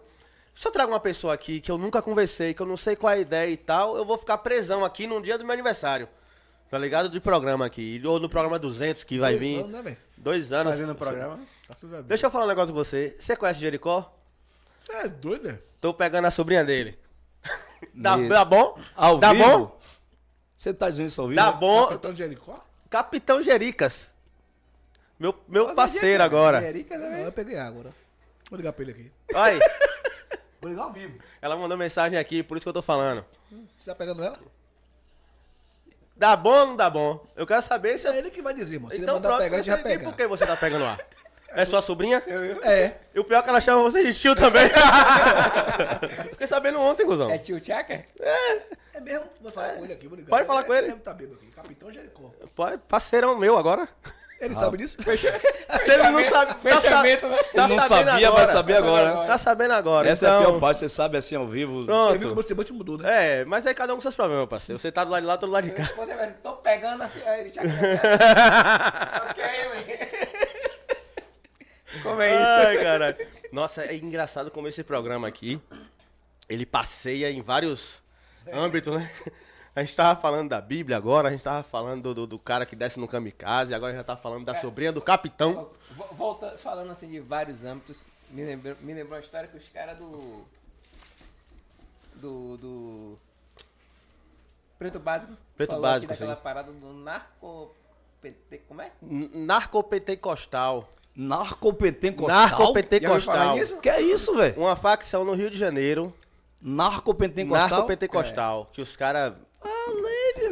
Se 0.55 0.67
eu 0.67 0.71
trago 0.71 0.91
uma 0.91 0.99
pessoa 0.99 1.33
aqui 1.33 1.59
que 1.59 1.71
eu 1.71 1.77
nunca 1.77 2.01
conversei, 2.01 2.53
que 2.53 2.61
eu 2.61 2.65
não 2.65 2.77
sei 2.77 2.95
qual 2.95 3.11
é 3.11 3.15
a 3.15 3.19
ideia 3.19 3.49
e 3.49 3.57
tal, 3.57 3.97
eu 3.97 4.05
vou 4.05 4.17
ficar 4.17 4.37
presão 4.37 4.85
aqui 4.85 5.07
no 5.07 5.21
dia 5.21 5.37
do 5.37 5.43
meu 5.43 5.53
aniversário. 5.53 6.07
Tá 6.69 6.77
ligado? 6.77 7.09
De 7.09 7.19
programa 7.19 7.65
aqui. 7.65 8.01
Ou 8.05 8.19
no 8.19 8.29
programa 8.29 8.57
200 8.59 9.03
que 9.03 9.19
vai 9.19 9.31
Dois 9.33 9.41
vir. 9.41 9.59
anos, 9.59 9.71
né, 9.71 9.81
velho? 9.81 9.97
Dois 10.17 10.51
anos. 10.51 10.73
Fazendo 10.73 10.95
programa. 10.95 11.39
Deixa 12.05 12.27
eu 12.27 12.31
falar 12.31 12.45
um 12.45 12.47
negócio 12.47 12.69
com 12.73 12.75
você. 12.83 13.15
Você 13.19 13.35
conhece 13.35 13.59
Jericó? 13.59 14.11
Você 14.79 14.91
é 14.93 15.07
doido, 15.07 15.47
né? 15.49 15.59
Tô 15.81 15.93
pegando 15.93 16.25
a 16.25 16.31
sobrinha 16.31 16.63
dele. 16.63 16.97
Dá 17.93 18.45
bom? 18.45 18.79
Ao 18.95 19.17
Dá 19.17 19.33
vivo? 19.33 19.43
bom? 19.45 19.79
Você 20.57 20.73
tá 20.73 20.89
dizendo 20.89 21.09
isso 21.09 21.21
ao 21.21 21.27
vivo? 21.27 21.35
Dá 21.35 21.51
bom. 21.51 21.87
Capitão 21.87 22.15
Jericó? 22.15 22.65
Capitão 22.89 23.43
Jericas. 23.43 24.07
Meu, 25.19 25.35
meu 25.47 25.63
Nossa, 25.63 25.75
parceiro 25.75 26.05
Jericó, 26.07 26.23
agora. 26.23 26.61
Né, 26.61 26.71
Não, 26.89 26.99
velho? 26.99 27.25
eu 27.25 27.31
peguei 27.31 27.57
água, 27.57 27.81
agora. 27.81 27.95
Vou 28.49 28.57
ligar 28.57 28.73
pra 28.73 28.83
ele 28.83 28.91
aqui. 28.91 29.11
Olha 29.33 29.53
aí. 29.53 29.59
Vou 30.63 30.71
ligar 30.71 30.83
ao 30.83 30.93
vivo. 30.93 31.19
Ela 31.41 31.57
mandou 31.57 31.77
mensagem 31.77 32.17
aqui, 32.17 32.41
por 32.41 32.55
isso 32.55 32.63
que 32.63 32.69
eu 32.69 32.73
tô 32.73 32.81
falando. 32.81 33.25
Você 33.77 33.85
tá 33.85 33.93
pegando 33.93 34.23
ela? 34.23 34.39
Dá 36.15 36.37
bom 36.37 36.51
ou 36.53 36.67
não 36.67 36.75
dá 36.77 36.89
bom? 36.89 37.21
Eu 37.35 37.45
quero 37.45 37.61
saber 37.61 37.97
se. 37.97 38.07
É 38.07 38.17
ele 38.17 38.31
que 38.31 38.41
vai 38.41 38.53
dizer, 38.53 38.79
mano. 38.79 38.95
Se 38.95 39.01
Então 39.01 39.15
ele 39.17 39.23
mandar 39.23 39.29
pronto, 39.29 39.41
pegar, 39.43 39.57
a 39.57 39.61
gente 39.61 39.69
eu 39.69 39.75
vai 39.75 39.83
sei 39.83 39.97
pegar. 39.97 40.09
por 40.09 40.17
que 40.17 40.27
você 40.27 40.45
tá 40.45 40.55
pegando 40.55 40.85
lá. 40.85 40.97
É 41.55 41.65
sua 41.65 41.83
sobrinha? 41.83 42.17
É. 42.63 42.95
E 43.13 43.19
o 43.19 43.23
pior 43.23 43.37
é 43.37 43.41
que 43.43 43.49
ela 43.49 43.61
chama 43.61 43.83
você 43.83 44.03
de 44.03 44.11
tio 44.19 44.35
também. 44.35 44.63
Fiquei 46.31 46.47
sabendo 46.47 46.79
ontem, 46.79 47.05
cuzão. 47.05 47.29
É 47.29 47.37
tio 47.37 47.61
Tchaka? 47.61 48.03
É 48.91 48.99
mesmo? 48.99 49.25
Vou 49.39 49.51
falar 49.51 49.73
com 49.73 49.83
ele 49.83 49.93
aqui, 49.93 50.07
vou 50.07 50.17
ligar. 50.17 50.29
Pode 50.31 50.47
falar 50.47 50.63
com 50.63 50.73
ele. 50.73 50.87
Deve 50.87 51.01
tá 51.01 51.13
bêbado 51.13 51.35
aqui. 51.35 51.51
Capitão 51.51 51.93
Jericó. 51.93 52.31
Pô, 52.55 52.63
Parceirão 52.87 53.37
meu 53.37 53.55
agora. 53.55 53.87
Ele 54.43 54.55
sabe 54.55 54.77
disso? 54.77 54.97
Se 55.03 55.91
ele 55.91 56.09
não 56.09 56.23
sabe. 56.23 56.53
tá 56.53 56.59
Fechamento, 56.59 57.27
né? 57.27 57.37
Tá 57.53 57.67
não 57.67 57.79
sabia, 57.79 58.27
agora. 58.27 58.31
vai 58.31 58.45
saber 58.47 58.75
agora. 58.77 59.15
né? 59.21 59.27
Tá 59.27 59.37
sabendo 59.37 59.73
agora. 59.73 60.09
Essa 60.09 60.25
é 60.25 60.29
a 60.29 60.33
então... 60.39 60.51
pior 60.51 60.59
parte, 60.59 60.79
você 60.79 60.89
sabe 60.89 61.17
assim 61.17 61.35
ao 61.35 61.47
vivo. 61.47 61.85
Você 61.85 62.17
viu 62.17 62.19
que 62.19 62.25
o 62.25 62.33
Pronto. 62.33 62.47
semblante 62.47 62.73
mudou, 62.73 62.97
né? 62.97 63.41
É, 63.41 63.45
mas 63.45 63.65
aí 63.65 63.73
cada 63.73 63.93
um 63.93 63.95
com 63.97 64.01
seus 64.01 64.15
problemas, 64.15 64.47
parceiro. 64.49 64.79
Você 64.79 64.91
tá 64.91 65.03
do 65.03 65.11
lado 65.11 65.21
de 65.21 65.27
lá, 65.27 65.37
tô 65.37 65.45
do 65.45 65.51
lado 65.51 65.65
de 65.65 65.71
cá. 65.71 65.83
Você 65.95 66.15
vai, 66.15 66.31
tô 66.43 66.53
pegando 66.53 67.03
a 67.03 67.09
ele 67.39 67.51
ok. 69.29 70.33
Como 72.01 72.21
é 72.21 72.33
isso? 72.33 72.67
Ai, 72.67 72.83
caralho. 72.83 73.17
Nossa, 73.51 73.83
é 73.83 73.95
engraçado 73.95 74.49
como 74.51 74.67
esse 74.67 74.83
programa 74.83 75.27
aqui, 75.27 75.61
ele 76.49 76.65
passeia 76.65 77.31
em 77.31 77.41
vários 77.41 78.01
âmbitos, 78.51 78.93
né? 78.95 79.11
A 79.75 79.79
gente 79.81 79.95
tava 79.95 80.19
falando 80.21 80.49
da 80.49 80.61
Bíblia 80.61 80.95
agora, 80.97 81.29
a 81.29 81.31
gente 81.31 81.43
tava 81.43 81.63
falando 81.63 82.03
do, 82.03 82.13
do, 82.13 82.27
do 82.27 82.39
cara 82.39 82.63
que 82.65 82.75
desce 82.75 82.99
no 82.99 83.07
kamikaze, 83.07 83.73
agora 83.73 83.91
a 83.91 83.95
gente 83.95 84.05
já 84.05 84.15
tá 84.15 84.21
falando 84.21 84.45
da 84.45 84.53
sobrinha 84.55 84.91
do 84.91 85.01
capitão. 85.01 85.69
Vo- 85.91 86.05
Volta, 86.15 86.57
falando 86.59 86.91
assim 86.91 87.07
de 87.07 87.19
vários 87.19 87.65
âmbitos, 87.65 88.05
me 88.29 88.43
lembrou, 88.45 88.75
me 88.81 88.93
lembrou 88.93 89.15
uma 89.17 89.19
história 89.23 89.47
que 89.47 89.57
os 89.57 89.67
caras 89.69 89.97
do. 89.97 90.43
Do. 92.15 92.57
Do. 92.57 93.17
Preto 94.77 94.99
Básico. 94.99 95.33
Preto 95.55 95.69
falou 95.71 95.81
Básico, 95.83 96.11
aqui 96.11 96.19
daquela 96.19 96.35
sim. 96.37 96.43
parada 96.43 96.71
do 96.71 96.93
narco. 96.93 97.73
Como 98.67 98.81
é? 98.81 98.91
Narcopentecostal. 99.01 100.87
Narcopentecostal. 101.15 102.27
Narcopentecostal. 102.37 103.57
Que 103.81 103.89
é 103.89 104.01
isso, 104.01 104.35
velho? 104.35 104.59
Uma 104.61 104.75
facção 104.75 105.25
no 105.25 105.33
Rio 105.33 105.49
de 105.49 105.57
Janeiro, 105.57 106.13
Narcopentecostal? 106.61 107.69
narcopentecostal, 107.69 108.69
que 108.71 108.81
os 108.81 108.95
caras 108.95 109.33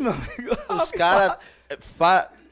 meu 0.02 0.14
amigo. 0.14 0.58
os 0.84 0.92
cara 0.92 1.40
é, 1.70 1.78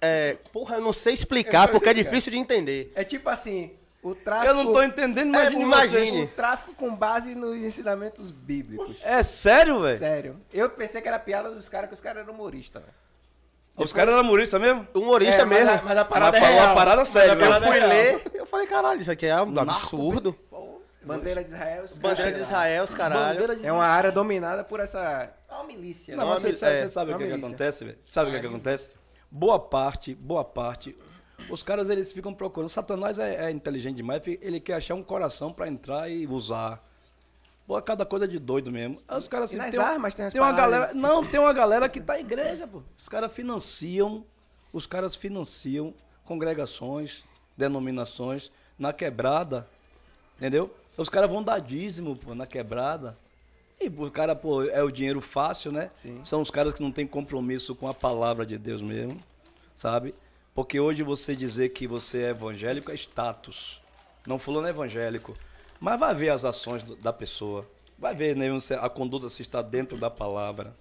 é, 0.02 0.38
porra, 0.54 0.76
eu 0.78 0.82
não 0.82 0.94
sei 0.94 1.14
explicar 1.14 1.68
Eu 1.68 1.72
porque 1.74 1.90
é 1.90 1.94
sei, 1.94 2.04
cara. 2.04 2.10
difícil 2.16 2.32
de 2.32 2.38
entender. 2.38 2.92
É 2.96 3.04
tipo 3.04 3.30
assim, 3.30 3.72
o 4.02 4.16
tráfico. 4.16 4.48
Eu 4.48 4.54
não 4.54 4.72
tô 4.72 4.82
entendendo, 4.82 5.28
imagine, 5.36 5.62
É, 5.62 5.66
imagine. 5.66 6.06
vocês. 6.12 6.24
O 6.24 6.28
tráfico 6.28 6.74
com 6.76 6.96
base 6.96 7.36
nos 7.36 7.58
ensinamentos 7.58 8.32
bíblicos. 8.32 8.96
É 9.04 9.22
sério, 9.24 9.82
velho? 9.82 9.98
Sério. 9.98 10.42
Eu 10.54 10.70
pensei 10.70 11.02
que 11.02 11.08
era 11.08 11.20
piada 11.20 11.52
dos 11.52 11.68
caras, 11.68 11.90
que 11.90 11.96
os 11.96 12.00
caras 12.02 12.24
eram 12.24 12.34
humoristas, 12.34 12.82
velho. 12.82 12.94
Os 13.76 13.94
caras 13.94 14.14
eram 14.14 14.24
humoristas 14.24 14.60
mesmo? 14.60 14.86
Humorista 14.94 15.42
É, 15.42 15.46
mas 15.46 15.60
mesmo. 15.60 15.72
a- 15.72 15.82
mas 15.84 15.98
a 15.98 16.04
parada 16.06 16.32
Mas 16.34 16.42
é 16.42 16.46
falou 16.46 16.56
real. 16.60 16.68
uma 16.70 16.76
parada 16.76 16.98
Mas 17.02 17.08
séria, 17.08 17.32
a 17.32 17.36
mesmo. 17.36 17.50
parada 17.50 17.66
Eu 17.66 17.70
é 17.70 17.72
fui 17.72 17.80
real. 17.80 17.90
ler, 18.24 18.32
eu 18.34 18.46
falei, 18.46 18.68
caralho, 18.68 19.00
isso 19.02 19.12
aqui 19.12 19.26
é 19.26 19.42
um 19.42 19.58
absurdo. 19.60 20.36
Bandeira 21.02 21.44
de 21.44 21.50
Israel. 21.50 21.84
os 21.86 21.98
caras 21.98 22.18
Bandeira 22.18 22.38
de. 22.38 22.42
Israel, 22.44 22.84
os 22.84 22.94
caralho. 22.94 23.56
De- 23.56 23.66
É 23.66 23.72
uma 23.72 23.86
área 23.86 24.12
dominada 24.12 24.64
por 24.64 24.80
essa. 24.80 25.34
É 25.50 25.54
uma 25.54 25.64
milícia. 25.64 26.16
Não, 26.16 26.26
né? 26.26 26.32
mas 26.32 26.42
você, 26.42 26.54
sabe, 26.54 26.72
milícia. 26.72 26.88
você 26.88 26.94
sabe 26.94 27.12
o 27.12 27.18
que, 27.18 27.24
que 27.24 27.30
milícia. 27.30 27.48
acontece, 27.48 27.86
velho? 27.86 27.98
Sabe 28.10 28.30
o 28.30 28.34
que, 28.34 28.40
que 28.40 28.48
acontece? 28.48 28.90
Boa 29.32 29.60
parte, 29.60 30.16
boa 30.16 30.44
parte, 30.44 30.98
os 31.50 31.64
caras 31.64 31.90
eles 31.90 32.12
ficam 32.12 32.34
procurando. 32.34 32.70
Satanás 32.70 33.18
é, 33.20 33.46
é 33.46 33.52
inteligente 33.52 33.98
demais, 33.98 34.22
ele 34.26 34.60
quer 34.60 34.74
achar 34.76 34.96
um 34.96 35.04
coração 35.04 35.54
pra 35.54 35.68
entrar 35.68 36.10
e 36.10 36.26
usar. 36.28 36.84
Pô, 37.66 37.80
cada 37.84 38.06
coisa 38.06 38.28
de 38.28 38.40
doido 38.40 38.72
mesmo. 38.72 39.00
Aí 39.08 39.18
os 39.18 39.28
caras 39.28 39.54
E 39.54 39.56
assim, 39.56 39.66
nas 39.66 39.72
tem, 39.76 39.80
armas 39.80 40.16
tem 40.16 40.26
as 40.26 40.34
tem 40.34 40.42
uma 40.42 40.52
galera. 40.52 40.94
Não, 40.96 41.24
tem 41.26 41.40
uma 41.40 41.54
galera 41.54 41.88
que 41.88 42.02
tá 42.02 42.14
na 42.14 42.20
igreja, 42.20 42.68
pô. 42.68 42.82
Os 42.98 43.08
caras 43.08 43.32
financiam, 43.32 44.26
os 44.74 44.88
caras 44.88 45.16
financiam 45.16 45.94
congregações, 46.26 47.24
denominações 47.56 48.52
na 48.78 48.92
quebrada. 48.92 49.68
Entendeu? 50.38 50.74
Os 51.00 51.08
caras 51.08 51.30
vão 51.30 51.42
dar 51.42 51.60
dízimo, 51.60 52.14
pô, 52.14 52.36
na 52.36 52.46
quebrada. 52.46 53.18
E 53.80 53.88
o 53.88 54.12
cara, 54.12 54.36
pô, 54.36 54.64
é 54.64 54.84
o 54.84 54.92
dinheiro 54.92 55.22
fácil, 55.22 55.72
né? 55.72 55.90
Sim. 55.96 56.20
São 56.26 56.42
os 56.42 56.52
caras 56.52 56.74
que 56.74 56.84
não 56.84 56.92
têm 56.92 57.08
compromisso 57.08 57.74
com 57.74 57.88
a 57.88 57.94
palavra 57.94 58.46
de 58.46 58.58
Deus 58.58 58.82
mesmo, 58.82 59.18
sabe? 59.78 60.14
Porque 60.54 60.78
hoje 60.78 61.02
você 61.02 61.38
dizer 61.38 61.70
que 61.70 61.88
você 61.88 62.24
é 62.24 62.30
evangélico 62.32 62.92
é 62.92 62.96
status. 62.96 63.82
Não 64.28 64.38
fulano 64.38 64.68
é 64.68 64.72
evangélico. 64.72 65.38
Mas 65.80 65.98
vai 65.98 66.14
ver 66.14 66.32
as 66.32 66.44
ações 66.44 66.84
da 66.84 67.14
pessoa. 67.14 67.66
Vai 67.98 68.14
ver 68.14 68.36
né, 68.36 68.50
a 68.82 68.90
conduta 68.90 69.30
se 69.30 69.42
está 69.42 69.62
dentro 69.62 69.98
da 69.98 70.10
palavra. 70.10 70.76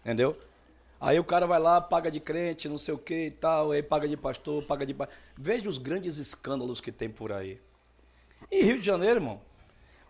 Entendeu? 0.00 0.34
Aí 0.98 1.20
o 1.20 1.24
cara 1.24 1.46
vai 1.46 1.60
lá, 1.60 1.78
paga 1.78 2.10
de 2.10 2.20
crente, 2.20 2.70
não 2.70 2.78
sei 2.78 2.94
o 2.94 2.98
que 2.98 3.26
e 3.26 3.30
tal, 3.30 3.72
aí 3.72 3.82
paga 3.82 4.08
de 4.08 4.16
pastor, 4.16 4.64
paga 4.64 4.86
de. 4.86 4.96
Veja 5.36 5.68
os 5.68 5.76
grandes 5.76 6.16
escândalos 6.16 6.80
que 6.80 6.90
tem 6.90 7.10
por 7.10 7.32
aí. 7.32 7.60
E 8.50 8.62
Rio 8.62 8.78
de 8.78 8.86
Janeiro, 8.86 9.16
irmão. 9.16 9.47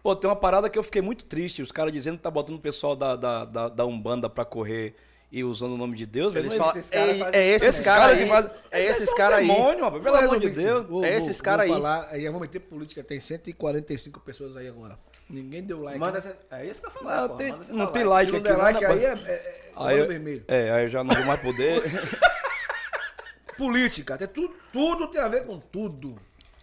Pô, 0.09 0.17
tem 0.17 0.27
uma 0.31 0.35
parada 0.37 0.71
que 0.71 0.79
eu 0.79 0.83
fiquei 0.83 1.03
muito 1.03 1.27
triste. 1.27 1.61
Os 1.61 1.71
caras 1.71 1.93
dizendo 1.93 2.17
que 2.17 2.23
tá 2.23 2.31
botando 2.31 2.57
o 2.57 2.61
pessoal 2.61 2.97
da, 2.97 3.15
da, 3.15 3.45
da, 3.45 3.69
da 3.69 3.85
Umbanda 3.85 4.27
pra 4.31 4.43
correr 4.43 4.95
e 5.31 5.45
usando 5.45 5.73
o 5.75 5.77
nome 5.77 5.95
de 5.99 6.07
Deus. 6.07 6.33
velho. 6.33 6.47
Eles 6.47 6.57
falam, 6.57 6.79
esses 6.79 6.89
caras 6.91 7.11
é, 7.11 7.25
fazem 7.25 7.41
é 7.41 7.49
esses 7.49 7.69
esses 7.69 7.85
caras 7.85 8.01
caras 8.07 8.19
aí. 8.23 8.27
fazem- 8.27 8.51
É 8.71 8.81
Esses 8.81 9.03
esses 9.03 9.15
caras 9.15 9.39
aí. 9.41 9.47
demônio, 9.49 9.85
rapaz, 9.85 10.03
pelo 10.03 10.17
amor 10.17 10.41
de 10.41 10.49
Deus. 10.49 10.87
Vou, 10.87 11.05
É 11.05 11.15
esses 11.15 11.43
cara 11.43 11.67
vou 11.67 11.75
aí. 11.77 11.83
falar, 11.83 12.09
aí 12.11 12.25
eu 12.25 12.33
vou 12.33 12.41
meter 12.41 12.59
política, 12.61 13.05
tem 13.05 13.21
145 13.21 14.21
pessoas 14.21 14.57
aí 14.57 14.67
agora. 14.67 14.99
Ninguém 15.29 15.63
deu 15.63 15.83
like. 15.83 15.99
Manda 15.99 16.13
né? 16.13 16.19
essa... 16.21 16.39
É 16.53 16.65
isso 16.65 16.81
que 16.81 16.87
eu 16.87 16.91
falar. 16.91 17.21
Não, 17.21 17.29
pô. 17.29 17.35
tem, 17.35 17.53
Manda 17.53 17.73
não 17.75 17.87
tem 17.89 18.05
lá. 18.05 18.11
like 18.15 18.31
Se 18.33 18.33
não 18.33 18.41
aqui. 18.41 18.51
não, 18.57 18.59
like 18.65 18.83
rapaz. 18.85 19.01
aí 19.01 19.05
é, 19.05 19.11
é, 19.11 19.33
é 19.35 19.73
Aí 19.77 19.99
eu- 19.99 20.09
vermelho. 20.09 20.45
É, 20.49 20.71
aí 20.73 20.85
eu 20.85 20.89
já 20.89 21.05
não 21.05 21.15
vou 21.15 21.25
mais 21.27 21.43
poder. 21.43 21.83
Política, 23.59 24.17
tem 24.17 24.27
tudo, 24.29 24.55
tudo 24.73 25.07
tem 25.09 25.21
a 25.21 25.29
ver 25.29 25.45
com 25.45 25.59
tudo. 25.61 26.17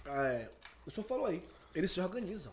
É, 0.04 0.48
o 0.88 0.90
senhor 0.90 1.06
falou 1.06 1.28
aí, 1.28 1.44
eles 1.76 1.92
se 1.92 2.02
organizam. 2.02 2.52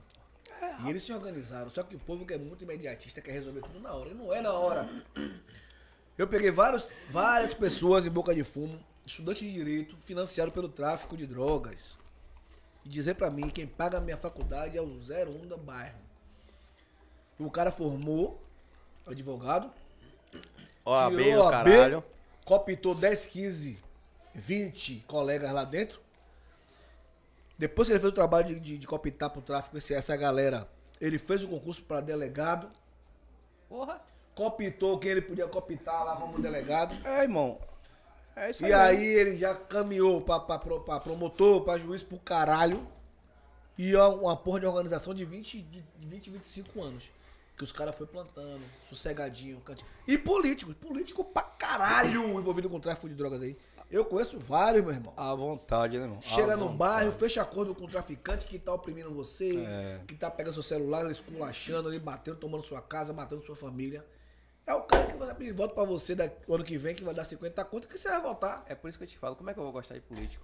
E 0.84 0.91
eles 0.91 1.02
se 1.02 1.12
organizaram, 1.12 1.70
só 1.70 1.82
que 1.82 1.97
o 1.97 1.99
povo 1.99 2.24
que 2.24 2.34
é 2.34 2.39
muito 2.39 2.62
imediatista 2.62 3.20
quer 3.20 3.32
resolver 3.32 3.60
tudo 3.60 3.81
na 3.81 3.92
hora. 3.92 4.10
E 4.10 4.15
não 4.15 4.32
é 4.32 4.41
na 4.41 4.52
hora. 4.52 4.89
Eu 6.16 6.28
peguei 6.28 6.50
vários, 6.50 6.86
várias 7.10 7.55
pessoas 7.55 8.07
em 8.07 8.10
boca 8.10 8.34
de 8.34 8.44
fumo 8.44 8.78
estudante 9.07 9.44
de 9.44 9.52
direito, 9.52 9.97
financiado 9.97 10.52
pelo 10.52 10.68
tráfico 10.68 11.16
de 11.16 11.26
drogas. 11.26 11.99
E 12.84 12.89
dizer 12.89 13.15
pra 13.15 13.31
mim, 13.31 13.49
quem 13.50 13.66
paga 13.66 13.99
a 13.99 14.00
minha 14.00 14.16
faculdade 14.16 14.76
é 14.76 14.81
o 14.81 14.86
01 14.86 15.47
do 15.47 15.57
bairro. 15.57 15.99
O 17.39 17.50
cara 17.50 17.73
formou, 17.73 18.41
advogado, 19.07 19.70
OAB, 20.84 21.16
tirou 21.16 21.47
o 21.47 21.50
caralho. 21.50 22.05
cooptou 22.44 22.94
10, 22.94 23.26
15, 23.26 23.78
20 24.34 25.05
colegas 25.07 25.52
lá 25.52 25.65
dentro. 25.65 26.00
Depois 27.62 27.86
que 27.86 27.92
ele 27.92 28.00
fez 28.00 28.10
o 28.10 28.15
trabalho 28.15 28.49
de, 28.49 28.58
de, 28.58 28.76
de 28.78 28.86
cooptar 28.89 29.31
pro 29.31 29.41
tráfico, 29.41 29.78
esse- 29.78 29.94
essa 29.94 30.16
galera, 30.16 30.66
ele 31.00 31.16
fez 31.16 31.44
o 31.44 31.49
concurso 31.49 31.81
para 31.84 32.00
delegado, 32.00 32.68
Porra. 33.68 34.00
cooptou 34.34 34.99
quem 34.99 35.12
ele 35.12 35.23
podia 35.23 35.47
cooptar 35.47 36.05
lá 36.05 36.16
como 36.16 36.41
delegado. 36.41 36.92
É, 37.07 37.23
irmão. 37.23 37.60
É 38.34 38.50
isso 38.50 38.66
E 38.66 38.73
aí 38.73 39.05
ele 39.05 39.39
já 39.39 39.55
caminhou 39.55 40.20
pra, 40.23 40.41
pra, 40.41 40.58
pra 40.58 40.99
promotor, 40.99 41.60
pra 41.62 41.78
juiz 41.78 42.02
pro 42.02 42.18
caralho. 42.18 42.84
E 43.78 43.94
é 43.94 44.02
uma 44.02 44.36
porra 44.36 44.58
de 44.58 44.66
organização 44.66 45.15
de 45.15 45.24
20, 45.24 45.62
de 45.62 45.84
20 46.00 46.31
25 46.31 46.82
anos. 46.82 47.05
Que 47.57 47.62
os 47.62 47.70
caras 47.70 47.97
foi 47.97 48.08
plantando, 48.08 48.62
sossegadinho, 48.89 49.60
cantinho. 49.60 49.86
E 50.08 50.18
políticos, 50.18 50.74
político 50.74 51.23
pra 51.23 51.42
caralho 51.42 52.24
envolvido 52.41 52.68
com 52.68 52.81
tráfico 52.81 53.08
de 53.08 53.15
drogas 53.15 53.41
aí. 53.41 53.57
Eu 53.92 54.04
conheço 54.06 54.38
vários, 54.38 54.82
meu 54.82 54.92
irmão. 54.94 55.12
À 55.16 55.34
vontade, 55.34 55.98
né, 55.98 56.04
irmão? 56.04 56.18
À 56.18 56.22
Chega 56.26 56.56
no 56.56 56.62
vontade. 56.68 56.78
bairro, 56.78 57.12
fecha 57.12 57.42
acordo 57.42 57.74
com 57.74 57.84
o 57.84 57.88
traficante 57.88 58.46
que 58.46 58.58
tá 58.58 58.72
oprimindo 58.72 59.10
você, 59.12 59.62
É. 59.66 60.00
que 60.08 60.14
tá 60.14 60.30
pegando 60.30 60.54
seu 60.54 60.62
celular, 60.62 61.08
esculachando 61.10 61.88
ali, 61.88 61.98
batendo, 61.98 62.38
tomando 62.38 62.64
sua 62.64 62.80
casa, 62.80 63.12
matando 63.12 63.44
sua 63.44 63.54
família. 63.54 64.04
É 64.66 64.72
o 64.72 64.80
cara 64.82 65.06
que 65.06 65.16
vai 65.16 65.34
pedir 65.34 65.52
voto 65.52 65.74
pra 65.74 65.84
você 65.84 66.14
da, 66.14 66.24
ano 66.48 66.64
que 66.64 66.78
vem, 66.78 66.94
que 66.94 67.04
vai 67.04 67.12
dar 67.12 67.24
50 67.24 67.62
conto, 67.66 67.86
que 67.86 67.98
você 67.98 68.08
vai 68.08 68.22
votar. 68.22 68.64
É 68.66 68.74
por 68.74 68.88
isso 68.88 68.96
que 68.96 69.04
eu 69.04 69.08
te 69.08 69.18
falo, 69.18 69.36
como 69.36 69.50
é 69.50 69.52
que 69.52 69.58
eu 69.60 69.64
vou 69.64 69.72
gostar 69.72 69.94
de 69.94 70.00
político? 70.00 70.42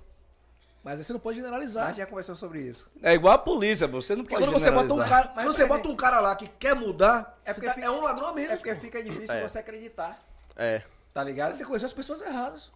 Mas 0.85 0.99
aí 0.99 1.05
você 1.05 1.12
não 1.12 1.20
pode 1.20 1.39
A 1.39 1.43
generalizar. 1.43 1.86
gente 1.89 1.97
já 1.99 2.07
conversou 2.07 2.36
sobre 2.36 2.60
isso. 2.60 2.91
É 3.02 3.15
igual 3.15 3.35
a 3.35 3.39
polícia, 3.39 3.86
você 3.86 4.15
não 4.15 4.25
pode 4.25 4.44
quando 4.44 4.52
você 4.59 4.70
bota 4.70 4.85
um 4.86 4.89
generalizar. 4.89 5.09
cara, 5.23 5.33
Mas, 5.35 5.44
quando 5.44 5.55
você 5.57 5.62
exemplo- 5.62 5.77
bota 5.78 5.89
um 5.89 5.97
cara 5.97 6.20
lá 6.20 6.36
que 6.36 6.47
quer 6.47 6.75
mudar, 6.75 7.39
É 7.44 7.52
porque 7.55 7.67
tá- 7.67 7.75
fica- 7.75 7.86
é 7.86 7.91
um 7.91 8.01
ladrão 8.02 8.27
a 8.28 8.33
menos. 8.35 8.52
É 8.52 8.57
porque 8.57 8.75
pô. 8.75 8.81
fica 8.81 9.02
difícil 9.02 9.35
É. 9.36 9.49
você 9.49 9.59
acreditar. 9.59 10.23
É. 10.57 10.83
Tá 11.15 11.23
ligado? 11.25 11.55
Você 11.55 11.65
conheceu 11.65 11.86
as 11.86 11.93
pessoas 11.93 12.20
erradas. 12.20 12.70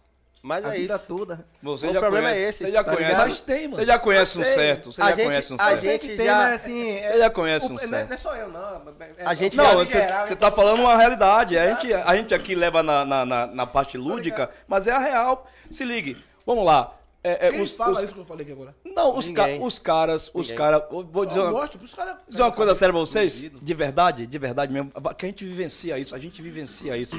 Mas 0.45 0.65
a 0.65 0.75
é 0.75 0.79
vida 0.79 0.95
isso. 0.95 1.05
toda. 1.07 1.45
Você 1.63 1.87
O 1.87 1.93
já 1.93 1.99
problema 2.01 2.27
conhece, 2.27 2.43
é 2.43 2.49
esse, 2.49 2.59
Você 2.65 2.71
já 2.73 2.83
tá 2.83 2.93
conhece. 2.95 3.21
Mas 3.21 3.39
tem, 3.39 3.61
mano. 3.63 3.75
Você 3.77 3.85
já 3.85 3.97
conhece 3.99 4.37
um 4.39 4.43
certo. 4.43 4.91
Você 4.91 5.01
A 5.01 5.05
já 5.05 5.15
gente- 5.15 5.25
conhece 5.25 5.53
um 5.53 5.55
a 5.55 5.63
certo. 5.63 5.81
gente 5.81 6.01
Sempre 6.01 6.17
tem, 6.17 6.25
já- 6.25 6.35
mas 6.35 6.53
assim. 6.53 7.01
Você 7.01 7.17
já 7.17 7.29
conhece 7.29 7.65
um 7.65 7.69
não, 7.69 7.75
é, 7.75 7.87
certo. 7.87 8.07
não 8.09 8.13
é 8.13 8.17
só 8.17 8.35
eu, 8.35 8.49
não. 8.49 8.93
É- 8.99 9.25
A 9.25 9.33
gente 9.33 9.57
é- 9.57 9.63
já- 9.63 9.73
Não, 9.73 9.85
você, 9.85 9.91
geral, 9.93 10.27
você 10.27 10.33
é- 10.33 10.35
tá 10.35 10.51
falando 10.51 10.79
uma 10.81 10.97
realidade. 10.97 11.57
A 11.57 11.69
gente, 11.69 11.93
a 11.93 12.15
gente 12.17 12.35
aqui 12.35 12.55
leva 12.55 12.83
na, 12.83 13.05
na, 13.05 13.25
na, 13.25 13.47
na 13.47 13.65
parte 13.65 13.97
lúdica, 13.97 14.49
mas 14.67 14.85
é 14.85 14.91
a 14.91 14.99
real. 14.99 15.49
Se 15.71 15.85
ligue. 15.85 16.21
Vamos 16.45 16.65
lá. 16.65 16.93
É, 17.23 17.47
é, 17.47 17.51
Quem 17.51 17.61
os, 17.61 17.77
fala 17.77 17.93
os- 17.93 18.03
isso 18.03 18.13
que 18.13 18.19
eu 18.19 18.25
falei 18.25 18.43
aqui 18.43 18.51
agora? 18.51 18.75
não, 18.83 19.17
os, 19.17 19.29
ca- 19.29 19.47
os 19.61 19.79
caras, 19.79 20.29
os 20.33 20.51
caras. 20.51 20.81
eu 20.91 21.03
Vou 21.09 21.25
dizer 21.25 21.39
Eu 21.39 21.51
uma, 21.55 21.69
caras. 21.95 22.17
dizer 22.27 22.41
uma 22.43 22.51
coisa 22.51 22.75
séria 22.75 22.91
pra 22.91 22.99
vocês. 22.99 23.49
De 23.49 23.73
verdade, 23.73 24.27
de 24.27 24.37
verdade 24.37 24.73
mesmo. 24.73 24.91
Que 25.17 25.25
a 25.25 25.29
gente 25.29 25.45
vivencia 25.45 25.97
isso. 25.97 26.13
A 26.13 26.19
gente 26.19 26.41
vivencia 26.41 26.97
isso. 26.97 27.15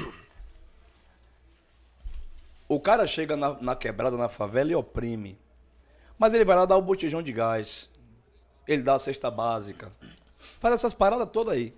O 2.67 2.79
cara 2.79 3.05
chega 3.05 3.35
na, 3.37 3.53
na 3.61 3.75
quebrada, 3.75 4.17
na 4.17 4.27
favela 4.29 4.71
e 4.71 4.75
oprime. 4.75 5.37
Mas 6.17 6.33
ele 6.33 6.45
vai 6.45 6.55
lá 6.55 6.65
dar 6.65 6.77
o 6.77 6.81
botijão 6.81 7.21
de 7.21 7.31
gás. 7.31 7.89
Ele 8.67 8.81
dá 8.81 8.95
a 8.95 8.99
cesta 8.99 9.29
básica. 9.29 9.91
Faz 10.59 10.73
essas 10.75 10.93
paradas 10.93 11.29
todas 11.31 11.53
aí. 11.53 11.73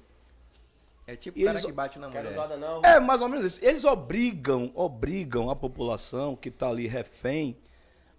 É 1.05 1.15
tipo 1.15 1.39
o 1.39 1.43
cara 1.43 1.53
eles- 1.57 1.65
que 1.65 1.71
bate 1.71 1.99
na 1.99 2.07
mulher. 2.07 2.31
usada 2.31 2.57
não. 2.57 2.81
É, 2.83 2.99
mais 2.99 3.21
ou 3.21 3.29
menos 3.29 3.45
isso. 3.45 3.63
Eles 3.65 3.83
obrigam, 3.85 4.71
obrigam 4.75 5.49
a 5.49 5.55
população 5.55 6.35
que 6.35 6.49
está 6.49 6.69
ali 6.69 6.87
refém. 6.87 7.57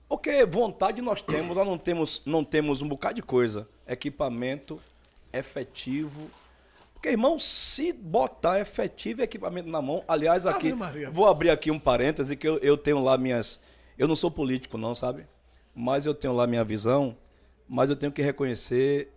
Porque 0.08 0.44
vontade 0.46 1.02
nós 1.02 1.20
temos, 1.20 1.54
nós 1.56 1.66
não 1.66 1.76
temos, 1.78 2.22
não 2.24 2.42
temos 2.42 2.80
um 2.80 2.88
bocado 2.88 3.16
de 3.16 3.22
coisa. 3.22 3.68
Equipamento 3.86 4.80
efetivo. 5.32 6.30
Porque, 6.98 7.10
irmão, 7.10 7.38
se 7.38 7.92
botar 7.92 8.60
efetivo 8.60 9.22
equipamento 9.22 9.68
na 9.68 9.80
mão, 9.80 10.02
aliás, 10.08 10.46
aqui, 10.46 10.68
Ave 10.68 10.76
Maria. 10.76 11.10
vou 11.10 11.28
abrir 11.28 11.48
aqui 11.48 11.70
um 11.70 11.78
parêntese 11.78 12.36
que 12.36 12.46
eu, 12.46 12.58
eu 12.58 12.76
tenho 12.76 13.00
lá 13.00 13.16
minhas. 13.16 13.60
Eu 13.96 14.08
não 14.08 14.16
sou 14.16 14.30
político, 14.30 14.76
não, 14.76 14.94
sabe? 14.96 15.24
Mas 15.74 16.06
eu 16.06 16.14
tenho 16.14 16.34
lá 16.34 16.46
minha 16.46 16.64
visão. 16.64 17.16
Mas 17.68 17.88
eu 17.88 17.94
tenho 17.94 18.10
que 18.10 18.20
reconhecer 18.20 19.12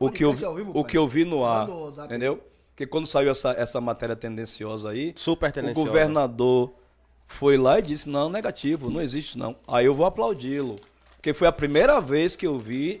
o 0.00 0.10
que 0.10 0.24
eu, 0.24 0.32
vivo, 0.32 0.72
o 0.74 0.84
que 0.84 0.98
eu 0.98 1.06
vi 1.06 1.24
no 1.24 1.44
ar. 1.44 1.68
O. 1.68 1.90
Entendeu? 2.04 2.42
Porque 2.70 2.86
quando 2.86 3.06
saiu 3.06 3.30
essa, 3.30 3.50
essa 3.52 3.80
matéria 3.80 4.16
tendenciosa 4.16 4.90
aí, 4.90 5.12
Super 5.16 5.50
o 5.50 5.52
tendenciosa. 5.52 5.86
governador 5.86 6.72
foi 7.26 7.56
lá 7.56 7.78
e 7.78 7.82
disse: 7.82 8.08
não, 8.08 8.28
negativo, 8.28 8.90
não 8.90 9.00
existe 9.00 9.38
não. 9.38 9.54
Aí 9.68 9.86
eu 9.86 9.94
vou 9.94 10.06
aplaudi-lo. 10.06 10.76
Porque 11.16 11.32
foi 11.34 11.46
a 11.46 11.52
primeira 11.52 12.00
vez 12.00 12.34
que 12.34 12.46
eu 12.46 12.58
vi, 12.58 13.00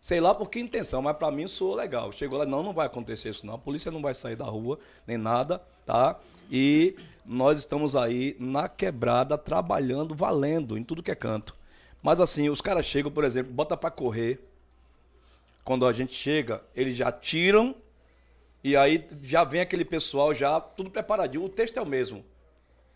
sei 0.00 0.20
lá 0.20 0.34
por 0.34 0.48
que 0.50 0.58
intenção, 0.60 1.02
mas 1.02 1.16
pra 1.16 1.30
mim 1.30 1.46
soou 1.46 1.74
legal. 1.74 2.10
Chegou 2.12 2.38
lá, 2.38 2.46
não, 2.46 2.62
não 2.62 2.72
vai 2.72 2.86
acontecer 2.86 3.30
isso 3.30 3.44
não. 3.46 3.54
A 3.54 3.58
polícia 3.58 3.90
não 3.90 4.00
vai 4.02 4.14
sair 4.14 4.36
da 4.36 4.44
rua, 4.46 4.78
nem 5.06 5.16
nada, 5.18 5.60
tá? 5.84 6.18
E 6.50 6.96
nós 7.24 7.58
estamos 7.58 7.94
aí 7.94 8.36
na 8.38 8.68
quebrada, 8.68 9.36
trabalhando, 9.36 10.14
valendo, 10.14 10.78
em 10.78 10.82
tudo 10.82 11.02
que 11.02 11.10
é 11.10 11.14
canto. 11.14 11.54
Mas 12.02 12.20
assim, 12.20 12.48
os 12.48 12.60
caras 12.60 12.86
chegam, 12.86 13.10
por 13.10 13.24
exemplo, 13.24 13.52
bota 13.52 13.76
pra 13.76 13.90
correr. 13.90 14.40
Quando 15.64 15.84
a 15.86 15.92
gente 15.92 16.14
chega, 16.14 16.62
eles 16.74 16.96
já 16.96 17.12
tiram 17.12 17.74
e 18.64 18.74
aí 18.76 19.06
já 19.22 19.44
vem 19.44 19.60
aquele 19.60 19.84
pessoal 19.84 20.32
já 20.34 20.58
tudo 20.60 20.90
preparadinho. 20.90 21.44
O 21.44 21.48
texto 21.48 21.76
é 21.76 21.82
o 21.82 21.86
mesmo. 21.86 22.24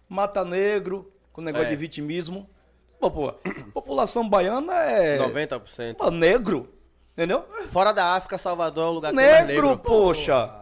Mata 0.09 0.45
negro, 0.45 1.13
com 1.33 1.41
negócio 1.43 1.67
É. 1.67 1.71
de 1.71 1.77
vitimismo. 1.77 2.49
Pô, 2.99 3.11
pô, 3.11 3.33
população 3.75 4.27
baiana 4.29 4.73
é 4.85 5.19
90%. 5.19 5.97
pô, 5.97 6.11
negro, 6.11 6.69
entendeu? 7.13 7.45
Fora 7.71 7.93
da 7.93 8.15
África, 8.15 8.39
Salvador 8.39 8.85
é 8.85 8.89
o 8.89 8.93
lugar 8.93 9.13
que 9.13 9.19
tem 9.19 9.27
mais 9.27 9.47
Negro, 9.47 9.69
negro. 9.69 9.83
poxa. 9.83 10.59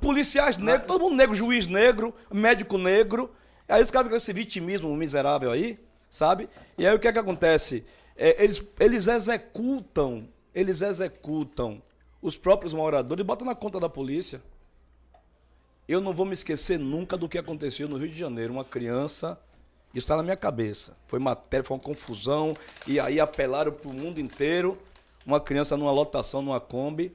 Policiais 0.00 0.56
negros, 0.56 0.86
todo 0.86 1.02
mundo 1.02 1.16
negro, 1.16 1.34
juiz 1.34 1.66
negro, 1.66 2.14
médico 2.32 2.78
negro. 2.78 3.30
Aí 3.68 3.82
os 3.82 3.90
caras 3.90 4.06
ficam 4.06 4.10
com 4.10 4.16
esse 4.16 4.32
vitimismo 4.32 4.94
miserável 4.96 5.50
aí, 5.50 5.78
sabe? 6.08 6.48
E 6.78 6.86
aí 6.86 6.94
o 6.94 6.98
que 6.98 7.06
é 7.08 7.12
que 7.12 7.18
acontece? 7.18 7.84
É, 8.16 8.42
eles, 8.42 8.62
eles 8.80 9.06
executam, 9.06 10.26
eles 10.54 10.80
executam 10.80 11.82
os 12.22 12.36
próprios 12.36 12.72
moradores 12.72 13.22
e 13.22 13.26
botam 13.26 13.46
na 13.46 13.54
conta 13.54 13.78
da 13.78 13.88
polícia. 13.88 14.40
Eu 15.86 16.00
não 16.00 16.12
vou 16.12 16.26
me 16.26 16.34
esquecer 16.34 16.78
nunca 16.78 17.16
do 17.16 17.28
que 17.28 17.38
aconteceu 17.38 17.88
no 17.88 17.96
Rio 17.96 18.08
de 18.08 18.18
Janeiro. 18.18 18.52
Uma 18.52 18.64
criança, 18.64 19.38
isso 19.94 20.04
está 20.04 20.16
na 20.16 20.22
minha 20.22 20.36
cabeça. 20.36 20.96
Foi 21.06 21.18
matéria, 21.18 21.64
foi 21.64 21.76
uma 21.76 21.82
confusão, 21.82 22.54
e 22.86 22.98
aí 22.98 23.20
apelaram 23.20 23.72
para 23.72 23.90
o 23.90 23.94
mundo 23.94 24.20
inteiro. 24.20 24.78
Uma 25.28 25.38
criança 25.38 25.76
numa 25.76 25.90
lotação, 25.92 26.40
numa 26.40 26.58
Kombi, 26.58 27.14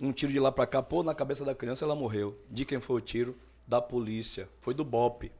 um 0.00 0.10
tiro 0.10 0.32
de 0.32 0.40
lá 0.40 0.50
para 0.50 0.66
cá, 0.66 0.80
pô, 0.80 1.02
na 1.02 1.14
cabeça 1.14 1.44
da 1.44 1.54
criança 1.54 1.84
ela 1.84 1.94
morreu. 1.94 2.34
De 2.50 2.64
quem 2.64 2.80
foi 2.80 2.96
o 2.96 3.00
tiro? 3.00 3.36
Da 3.68 3.78
polícia. 3.78 4.48
Foi 4.62 4.72
do 4.72 4.82
BOP. 4.82 5.30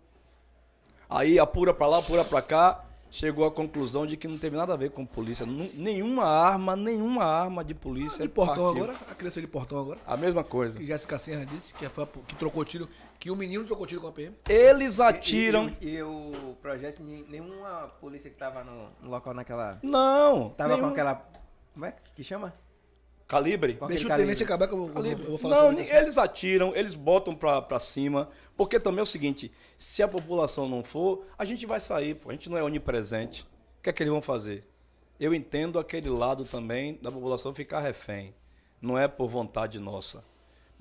Aí 1.08 1.38
apura 1.38 1.72
para 1.72 1.86
lá, 1.86 1.98
apura 2.00 2.22
para 2.22 2.42
cá, 2.42 2.84
chegou 3.10 3.46
à 3.46 3.50
conclusão 3.50 4.06
de 4.06 4.18
que 4.18 4.28
não 4.28 4.36
teve 4.36 4.54
nada 4.58 4.74
a 4.74 4.76
ver 4.76 4.90
com 4.90 5.06
polícia. 5.06 5.46
Nenhuma 5.46 6.24
arma, 6.24 6.76
nenhuma 6.76 7.24
arma 7.24 7.64
de 7.64 7.74
polícia. 7.74 8.22
De 8.26 8.28
portão 8.30 8.66
partiu. 8.66 8.84
agora, 8.84 8.98
a 9.10 9.14
criança 9.14 9.40
de 9.40 9.46
portão 9.46 9.78
agora. 9.78 9.98
A 10.06 10.14
mesma 10.14 10.44
coisa. 10.44 10.78
Que 10.78 10.84
Jéssica 10.84 11.16
Serra 11.16 11.46
disse 11.46 11.72
que, 11.72 11.88
foi, 11.88 12.04
a- 12.04 12.08
que 12.28 12.34
trocou 12.36 12.62
tiro, 12.62 12.90
que 13.18 13.30
o 13.30 13.36
menino 13.36 13.64
trocou 13.64 13.86
tiro 13.86 14.02
com 14.02 14.08
a 14.08 14.12
PM. 14.12 14.36
Eles 14.50 14.98
E- 14.98 15.02
atiram. 15.02 15.72
E, 15.80 15.94
e 15.96 16.02
o 16.02 16.56
projeto, 16.60 17.02
nenhuma 17.02 17.88
polícia 18.02 18.30
que 18.30 18.36
tava 18.36 18.62
no, 18.62 18.88
no 19.02 19.08
local 19.10 19.32
naquela. 19.32 19.78
Não. 19.82 20.50
Tava 20.50 20.74
nenhum- 20.74 20.88
com 20.88 20.92
aquela. 20.92 21.26
Como 21.72 21.84
é 21.86 21.94
que 22.14 22.22
chama? 22.24 22.54
Calibre. 23.26 23.74
Com 23.76 23.86
Deixa 23.86 24.06
o 24.08 24.12
aquele 24.12 24.26
tenente 24.26 24.44
calibre. 24.44 24.44
acabar 24.44 24.68
que 24.68 24.74
eu 24.74 24.78
vou, 24.78 24.88
eu 24.88 24.92
vou- 24.92 25.02
Calibre. 25.02 25.24
eu 25.24 25.28
vou 25.30 25.38
falar 25.38 25.56
não, 25.56 25.68
sobre 25.68 25.82
isso. 25.84 25.92
eles 25.94 26.18
atiram, 26.18 26.76
eles 26.76 26.94
botam 26.94 27.34
pra, 27.34 27.62
pra 27.62 27.78
cima. 27.78 28.28
Porque 28.56 28.78
também 28.78 29.00
é 29.00 29.02
o 29.02 29.06
seguinte: 29.06 29.50
se 29.76 30.02
a 30.02 30.08
população 30.08 30.68
não 30.68 30.84
for, 30.84 31.24
a 31.38 31.44
gente 31.44 31.64
vai 31.64 31.80
sair, 31.80 32.14
pô. 32.16 32.28
A 32.28 32.32
gente 32.32 32.50
não 32.50 32.58
é 32.58 32.62
onipresente. 32.62 33.42
O 33.78 33.82
que 33.82 33.88
é 33.90 33.92
que 33.92 34.02
eles 34.02 34.12
vão 34.12 34.20
fazer? 34.22 34.68
Eu 35.18 35.32
entendo 35.34 35.78
aquele 35.78 36.10
lado 36.10 36.44
também 36.44 36.98
da 37.00 37.10
população 37.10 37.54
ficar 37.54 37.80
refém. 37.80 38.34
Não 38.80 38.98
é 38.98 39.06
por 39.08 39.28
vontade 39.28 39.78
nossa. 39.78 40.24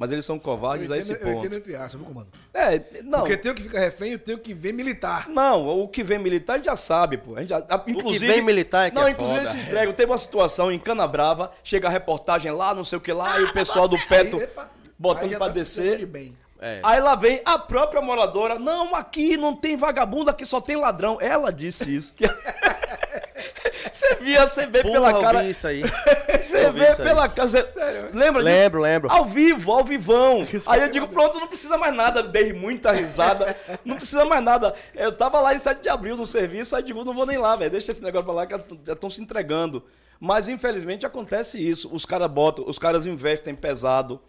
Mas 0.01 0.11
eles 0.11 0.25
são 0.25 0.39
covardes 0.39 0.89
Eu 0.89 0.95
a 0.95 0.97
esse 0.97 1.11
entendo, 1.13 1.27
eu 1.27 1.33
ponto. 1.35 1.45
entendo 1.45 1.57
entre 1.59 1.75
aspas, 1.75 1.93
viu, 1.93 2.05
comando? 2.05 2.27
É, 2.53 2.81
não. 3.03 3.19
Porque 3.19 3.37
tem 3.37 3.51
o 3.51 3.55
que 3.55 3.61
fica 3.61 3.79
refém 3.79 4.13
e 4.13 4.17
tem 4.17 4.33
o 4.33 4.39
que 4.39 4.51
vem 4.53 4.73
militar. 4.73 5.29
Não, 5.29 5.67
o 5.79 5.87
que 5.87 6.03
vem 6.03 6.17
militar 6.17 6.53
a 6.53 6.57
gente 6.57 6.65
já 6.65 6.75
sabe, 6.75 7.17
pô. 7.17 7.35
A 7.35 7.41
gente 7.41 7.49
já, 7.49 7.59
a- 7.59 7.83
inclusive, 7.87 8.25
vem 8.27 8.41
militar 8.41 8.87
é 8.87 8.89
que 8.89 8.95
Não, 8.95 9.07
é 9.07 9.11
inclusive 9.11 9.37
foda. 9.39 9.49
eles 9.51 9.61
se 9.61 9.67
entregam. 9.69 9.93
Teve 9.93 10.11
uma 10.11 10.17
situação 10.17 10.71
em 10.71 10.79
Cana 10.79 11.07
Brava, 11.07 11.51
chega 11.63 11.87
a 11.87 11.91
reportagem 11.91 12.51
lá, 12.51 12.73
não 12.73 12.83
sei 12.83 12.97
o 12.97 13.01
que 13.01 13.13
lá, 13.13 13.39
e 13.39 13.43
o 13.43 13.53
pessoal 13.53 13.87
do 13.87 13.97
Petro 14.07 14.37
Aí, 14.39 14.43
epa, 14.45 14.69
botando 14.97 15.29
pra 15.29 15.39
tá 15.47 15.49
descer. 15.49 16.03
bem. 16.07 16.35
É. 16.59 16.79
Aí 16.83 16.99
lá 16.99 17.15
vem 17.15 17.41
a 17.43 17.57
própria 17.57 18.01
moradora. 18.01 18.59
Não, 18.59 18.93
aqui 18.95 19.35
não 19.35 19.55
tem 19.55 19.75
vagabundo, 19.75 20.29
aqui 20.29 20.45
só 20.45 20.59
tem 20.61 20.75
ladrão. 20.75 21.17
Ela 21.19 21.51
disse 21.51 21.95
isso. 21.95 22.13
que- 22.13 22.25
Você 23.91 24.15
via, 24.15 24.47
você 24.47 24.65
vê 24.65 24.81
Porra, 24.81 24.93
pela 24.93 25.11
eu 25.11 25.21
cara. 25.21 25.43
vi 25.43 25.49
isso 25.49 25.67
aí. 25.67 25.81
Você 26.41 26.71
vê 26.71 26.83
isso 26.89 27.01
aí. 27.01 27.07
pela 27.07 27.29
cara. 27.29 27.47
Você... 27.47 28.09
Lembra 28.13 28.43
disso? 28.43 28.55
Lembro, 28.55 28.81
lembro. 28.81 29.11
Ao 29.11 29.25
vivo, 29.25 29.71
ao 29.71 29.83
vivão. 29.83 30.47
Aí 30.67 30.81
eu 30.81 30.89
digo, 30.89 31.07
pronto, 31.07 31.39
não 31.39 31.47
precisa 31.47 31.77
mais 31.77 31.93
nada. 31.93 32.23
Dei 32.23 32.53
muita 32.53 32.91
risada. 32.91 33.55
Não 33.85 33.95
precisa 33.95 34.25
mais 34.25 34.43
nada. 34.43 34.75
Eu 34.95 35.11
tava 35.11 35.39
lá 35.39 35.53
em 35.53 35.59
7 35.59 35.81
de 35.81 35.89
abril 35.89 36.17
no 36.17 36.25
serviço, 36.25 36.75
aí 36.75 36.83
digo, 36.83 37.03
não 37.03 37.13
vou 37.13 37.25
nem 37.25 37.37
lá, 37.37 37.55
velho. 37.55 37.71
Deixa 37.71 37.91
esse 37.91 38.03
negócio 38.03 38.25
pra 38.25 38.33
lá 38.33 38.47
que 38.47 38.57
já 38.85 38.93
estão 38.93 39.09
se 39.09 39.21
entregando. 39.21 39.83
Mas 40.19 40.47
infelizmente 40.47 41.05
acontece 41.05 41.57
isso. 41.59 41.89
Os 41.93 42.05
caras 42.05 42.29
botam, 42.29 42.65
os 42.67 42.77
caras 42.79 43.05
investem 43.05 43.55
pesado. 43.55 44.21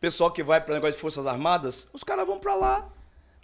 Pessoal 0.00 0.30
que 0.30 0.42
vai 0.42 0.60
para 0.60 0.74
negócio 0.74 0.94
de 0.94 1.00
Forças 1.00 1.26
Armadas, 1.26 1.88
os 1.92 2.04
caras 2.04 2.26
vão 2.26 2.38
pra 2.38 2.54
lá, 2.54 2.88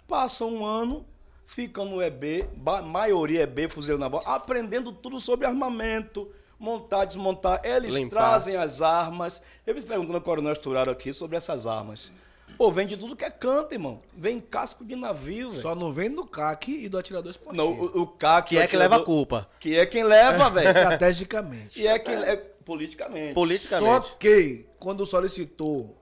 passam 0.07 0.53
um 0.53 0.65
ano, 0.65 1.05
ficam 1.51 1.83
no 1.85 2.01
EB, 2.01 2.47
maioria 2.85 3.43
EB, 3.43 3.69
fuzileiro 3.69 3.99
na 3.99 4.07
bola, 4.07 4.23
aprendendo 4.25 4.91
tudo 4.93 5.19
sobre 5.19 5.45
armamento, 5.45 6.31
montar, 6.57 7.05
desmontar. 7.05 7.59
Eles 7.63 7.93
Limpar. 7.93 8.09
trazem 8.09 8.55
as 8.55 8.81
armas. 8.81 9.41
Eu 9.67 9.75
fiz 9.75 9.83
perguntando 9.83 10.15
ao 10.15 10.21
Coronel 10.23 10.53
Esturaro 10.53 10.89
aqui 10.89 11.13
sobre 11.13 11.35
essas 11.35 11.67
armas. 11.67 12.11
Pô, 12.57 12.71
vem 12.71 12.85
de 12.87 12.95
tudo 12.95 13.15
que 13.15 13.25
é 13.25 13.29
canto, 13.29 13.73
irmão. 13.73 14.01
Vem 14.15 14.39
casco 14.39 14.85
de 14.85 14.95
navio, 14.95 15.49
velho. 15.49 15.61
Só 15.61 15.73
não 15.75 15.91
vem 15.91 16.09
do 16.09 16.25
CAC 16.25 16.71
e 16.71 16.87
do 16.87 16.97
atirador 16.97 17.31
esportivo. 17.31 17.63
Não, 17.63 17.71
o, 17.73 18.01
o 18.03 18.07
CAC... 18.07 18.49
Que 18.49 18.57
é 18.59 18.67
que 18.67 18.77
leva 18.77 18.97
a 18.97 19.03
culpa. 19.03 19.49
Que 19.59 19.75
é 19.77 19.85
quem 19.85 20.03
leva, 20.03 20.47
velho. 20.51 20.67
Estrategicamente. 20.69 21.79
E 21.79 21.87
é 21.87 21.97
quem 21.99 22.17
leva... 22.17 22.43
Politicamente. 22.63 23.29
Só 23.29 23.33
Politicamente. 23.33 24.15
que, 24.19 24.65
quando 24.79 25.05
solicitou 25.05 25.97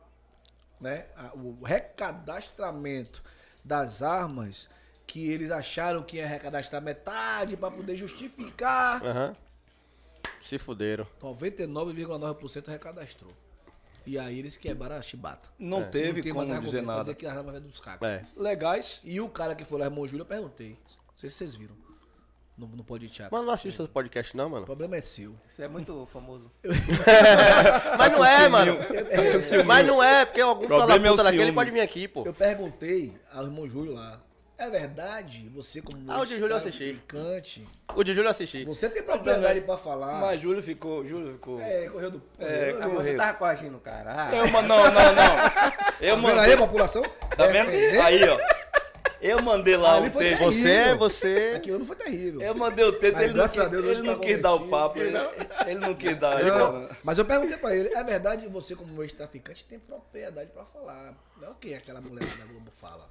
né, 0.82 1.06
a- 1.16 1.32
o 1.34 1.64
recadastramento 1.64 3.24
das 3.64 4.02
armas, 4.03 4.68
que 5.10 5.28
eles 5.28 5.50
acharam 5.50 6.04
que 6.04 6.18
ia 6.18 6.28
recadastrar 6.28 6.80
metade 6.82 7.58
para 7.58 7.72
poder 7.72 7.96
justificar, 7.98 9.04
Aham. 9.04 9.36
Se 10.40 10.58
fuderam. 10.60 11.06
99,9% 11.22 12.68
recadastrou. 12.68 13.32
E 14.06 14.18
aí 14.20 14.38
eles 14.38 14.56
quebraram 14.56 14.96
a 14.98 15.02
chibata. 15.02 15.50
Não 15.58 15.82
É. 15.82 15.86
teve 15.86 16.22
Não 16.22 16.36
como 16.36 16.48
mais 16.48 16.64
dizer 16.64 16.82
nada. 16.84 17.02
dizer 17.02 17.16
que 17.16 17.26
as 17.26 17.36
armas 17.38 17.56
é 17.56 17.60
dos 17.60 17.80
CAC. 17.80 18.06
É. 18.06 18.24
Legais. 18.38 19.02
E 19.04 19.20
o 19.20 19.28
cara 19.30 19.56
que 19.56 19.66
foi 19.66 19.80
lá, 19.80 19.86
irmão 19.86 20.08
Júlio, 20.08 20.22
eu 20.22 20.26
perguntei. 20.28 20.70
Não 20.70 21.18
sei 21.18 21.30
se 21.30 21.38
vocês 21.38 21.56
viram. 21.56 21.76
No, 22.58 22.68
no 22.68 22.84
Pode 22.84 23.10
Teatro. 23.10 23.34
Mano, 23.36 23.48
não 23.48 23.54
assista 23.54 23.84
o 23.84 23.88
podcast 23.88 24.36
não, 24.38 24.48
O 24.48 24.50
mano. 24.52 24.66
problema 24.66 24.96
é 24.98 25.02
seu. 25.02 25.34
Isso 25.48 25.62
é 25.62 25.68
muito 25.68 26.06
famoso. 26.12 26.52
Mas 27.98 28.12
não 28.12 28.24
é, 28.26 28.50
mano. 28.50 28.78
Mas 29.66 29.88
não 29.88 30.04
é, 30.04 30.26
porque 30.26 30.42
algum 30.42 30.68
fala 30.68 30.94
é 30.94 30.98
o 31.00 31.04
puta 31.12 31.24
daquele 31.24 31.52
pode 31.54 31.72
vir 31.72 31.82
aqui, 31.82 32.08
pô. 32.08 32.24
Eu 32.26 32.34
perguntei 32.34 33.16
ao 33.34 33.46
irmão 33.46 33.68
Júlio 33.68 33.94
lá. 33.94 34.22
É 34.62 34.70
verdade, 34.70 35.50
você 35.56 35.82
como 35.82 36.12
Ah, 36.12 36.20
o 36.20 36.26
de 36.26 36.34
Júlio 36.38 36.52
eu 36.52 36.58
assisti. 36.58 37.02
traficante, 37.08 37.66
O 37.96 38.04
de 38.04 38.14
Júlio 38.14 38.28
eu 38.28 38.32
assisti. 38.32 38.66
você 38.66 38.90
tem 38.90 39.02
propriedade 39.02 39.62
pra 39.62 39.78
falar. 39.78 40.20
Mas 40.20 40.42
Júlio 40.42 40.62
ficou. 40.62 41.06
Júlio 41.08 41.32
ficou. 41.32 41.62
É, 41.62 41.82
ele 41.84 41.90
correu 41.90 42.12
do. 42.12 42.22
É, 42.38 42.46
correu, 42.46 42.78
Ah, 42.78 42.82
correu. 42.84 42.96
você 43.04 43.16
tava 43.16 43.34
coagindo 43.38 43.78
o 43.78 43.80
cara. 43.80 44.14
Ah, 44.30 44.36
Eu, 44.36 44.48
não, 44.52 44.62
não, 44.62 44.84
não. 44.92 45.36
Eu 46.02 46.16
Tá 46.16 46.22
vendo 46.22 46.22
mandei. 46.22 46.52
aí, 46.52 46.58
população? 46.58 47.04
Tá 47.38 47.48
vendo? 47.48 47.72
Defender? 47.72 48.02
Aí, 48.02 48.28
ó. 48.28 48.38
Eu 49.22 49.42
mandei 49.42 49.76
lá 49.78 49.96
Ali 49.98 50.08
o 50.08 50.12
texto. 50.12 50.38
terrível. 50.40 50.52
Você, 50.52 50.96
você. 50.96 51.54
Aquilo 51.56 51.80
não 51.80 51.86
foi 51.86 51.96
terrível. 51.96 52.42
Eu 52.42 52.56
mandei 52.56 52.86
o 52.86 52.92
texto, 52.94 53.16
Mas 53.16 53.24
ele 53.24 53.28
não, 53.34 53.36
graças 53.38 53.56
quis, 53.58 53.66
a 53.66 53.68
Deus 53.70 53.86
ele 53.86 54.02
não 54.02 54.20
quis 54.20 54.42
dar 54.42 54.54
o 54.54 54.68
papo. 54.70 55.00
Ele, 55.00 55.18
ele 55.68 55.80
não 55.80 55.94
quis 55.96 56.18
dar. 56.18 56.40
ele 56.40 56.52
Não, 56.52 56.72
não- 56.84 56.90
mas 57.04 57.18
eu 57.18 57.26
perguntei 57.26 57.58
pra 57.58 57.76
ele, 57.76 57.94
é 57.94 58.04
verdade 58.04 58.48
você 58.48 58.76
como 58.76 59.02
ex-traficante 59.04 59.66
tem 59.66 59.78
propriedade 59.80 60.52
pra 60.52 60.64
falar. 60.66 61.14
Não 61.38 61.48
é 61.50 61.52
o 61.52 61.56
que 61.56 61.74
aquela 61.74 62.00
mulher 62.02 62.26
da 62.38 62.46
Globo 62.46 62.72
fala. 62.72 63.10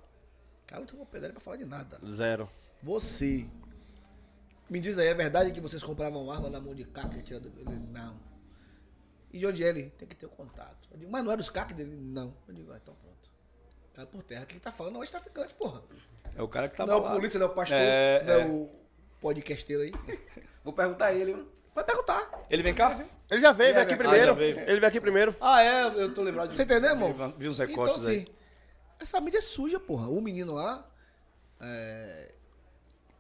Ela 0.70 0.80
não 0.80 0.86
tem 0.86 0.97
propriedade 0.97 1.32
pra 1.32 1.40
falar 1.40 1.56
de 1.56 1.64
nada. 1.64 1.98
Zero. 2.12 2.48
Você. 2.82 3.48
Me 4.68 4.80
diz 4.80 4.98
aí, 4.98 5.06
é 5.08 5.14
verdade 5.14 5.50
que 5.52 5.60
vocês 5.60 5.82
compravam 5.82 6.30
arma 6.30 6.50
na 6.50 6.60
mão 6.60 6.74
de 6.74 6.84
CAC 6.84 7.16
e 7.16 7.20
atirador? 7.20 7.50
Ele, 7.56 7.78
não. 7.90 8.16
E 9.32 9.38
de 9.38 9.47
onde 9.47 9.64
é 9.64 9.68
ele? 9.68 9.90
Tem 9.98 10.06
que 10.06 10.14
ter 10.14 10.26
o 10.26 10.30
contato. 10.30 10.88
Eu 10.90 10.98
digo, 10.98 11.10
mas 11.10 11.24
não 11.24 11.32
é 11.32 11.36
dos 11.36 11.48
CAC 11.50 11.72
dele? 11.72 11.97
Não. 11.97 12.34
Eu 12.47 12.55
digo, 12.55 12.72
ah, 12.72 12.78
então 12.82 12.94
pronto. 12.94 13.30
Cai 13.94 14.06
por 14.06 14.22
terra. 14.22 14.44
Quem 14.47 14.58
tá 14.60 14.70
falando 14.70 14.94
não 14.94 15.02
é 15.02 15.06
o 15.06 15.10
traficante, 15.10 15.55
porra. 15.55 15.82
É 16.36 16.42
o 16.42 16.48
cara 16.48 16.68
que 16.68 16.76
tava 16.76 16.92
não 16.92 16.98
é 16.98 17.10
o 17.10 17.12
polícia, 17.14 17.38
não 17.40 17.47
é 17.47 17.50
o 17.50 17.55
pastor, 17.55 17.76
É, 17.78 18.22
não 18.24 18.32
é, 18.34 18.40
é. 18.42 18.47
o 18.47 18.68
podcasteiro 19.20 19.82
aí. 19.82 19.92
Vou 20.62 20.72
perguntar 20.72 21.06
a 21.06 21.12
ele. 21.14 21.34
Vai 21.74 21.84
perguntar. 21.84 22.30
Ele 22.50 22.62
vem 22.62 22.74
cá? 22.74 23.05
Ele 23.30 23.40
já 23.40 23.52
veio, 23.52 23.72
veio 23.72 23.82
aqui 23.84 23.94
Ah, 23.94 23.97
primeiro. 23.97 24.26
já 24.26 24.32
veio. 24.32 24.58
Ele 24.60 24.80
veio 24.80 24.86
aqui 24.86 25.00
primeiro. 25.00 25.34
Ah, 25.40 25.62
é, 25.62 25.84
eu 26.02 26.12
tô 26.12 26.22
lembrado 26.22 26.50
de. 26.50 26.56
Você 26.56 26.62
entendeu, 26.62 26.90
irmão? 26.90 27.34
Vi, 27.38 27.48
uns 27.48 27.58
Então, 27.58 27.66
recortes 27.68 28.02
assim, 28.02 28.12
aí. 28.18 28.26
Essa 28.99 29.20
mídia 29.20 29.39
é 29.39 29.43
suja, 29.43 29.78
porra. 29.81 30.09
O 30.09 30.20
menino 30.20 30.55
lá 30.55 30.86
é, 31.60 32.33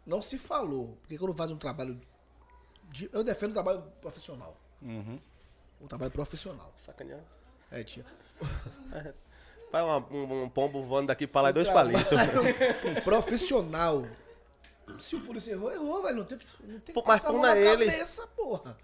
não 0.06 0.20
se 0.22 0.38
falou. 0.38 0.96
Porque 1.02 1.18
quando 1.18 1.34
faz 1.34 1.50
um 1.50 1.56
trabalho. 1.58 2.00
de- 2.90 3.10
eu 3.12 3.22
defendo 3.24 3.50
o 3.50 3.54
trabalho 3.54 3.82
profissional. 4.00 4.56
Uhum. 4.82 5.18
Um 5.80 5.86
trabalho 5.86 6.10
profissional. 6.10 6.72
Sacaneando. 6.76 7.24
É, 7.70 7.82
tia. 7.84 8.04
Vai 9.70 9.82
um, 9.82 10.44
um 10.44 10.48
pombo 10.48 10.82
voando 10.82 11.08
daqui 11.08 11.26
pra 11.26 11.42
lá 11.42 11.50
e 11.50 11.52
dois 11.52 11.68
palitos. 11.68 12.18
profissional. 13.04 14.06
Se 14.98 15.14
o 15.16 15.20
polícia 15.20 15.52
errou, 15.52 15.70
errou, 15.70 16.02
velho. 16.02 16.16
Não 16.16 16.24
tem, 16.24 16.38
não 16.64 16.80
tem 16.80 16.94
Pô, 16.94 17.02
que 17.02 17.08
mas 17.08 17.22
a 17.24 17.28
puna 17.28 17.48
na 17.48 17.56
ele. 17.56 17.84
cabeça, 17.84 18.26
porra. 18.28 18.78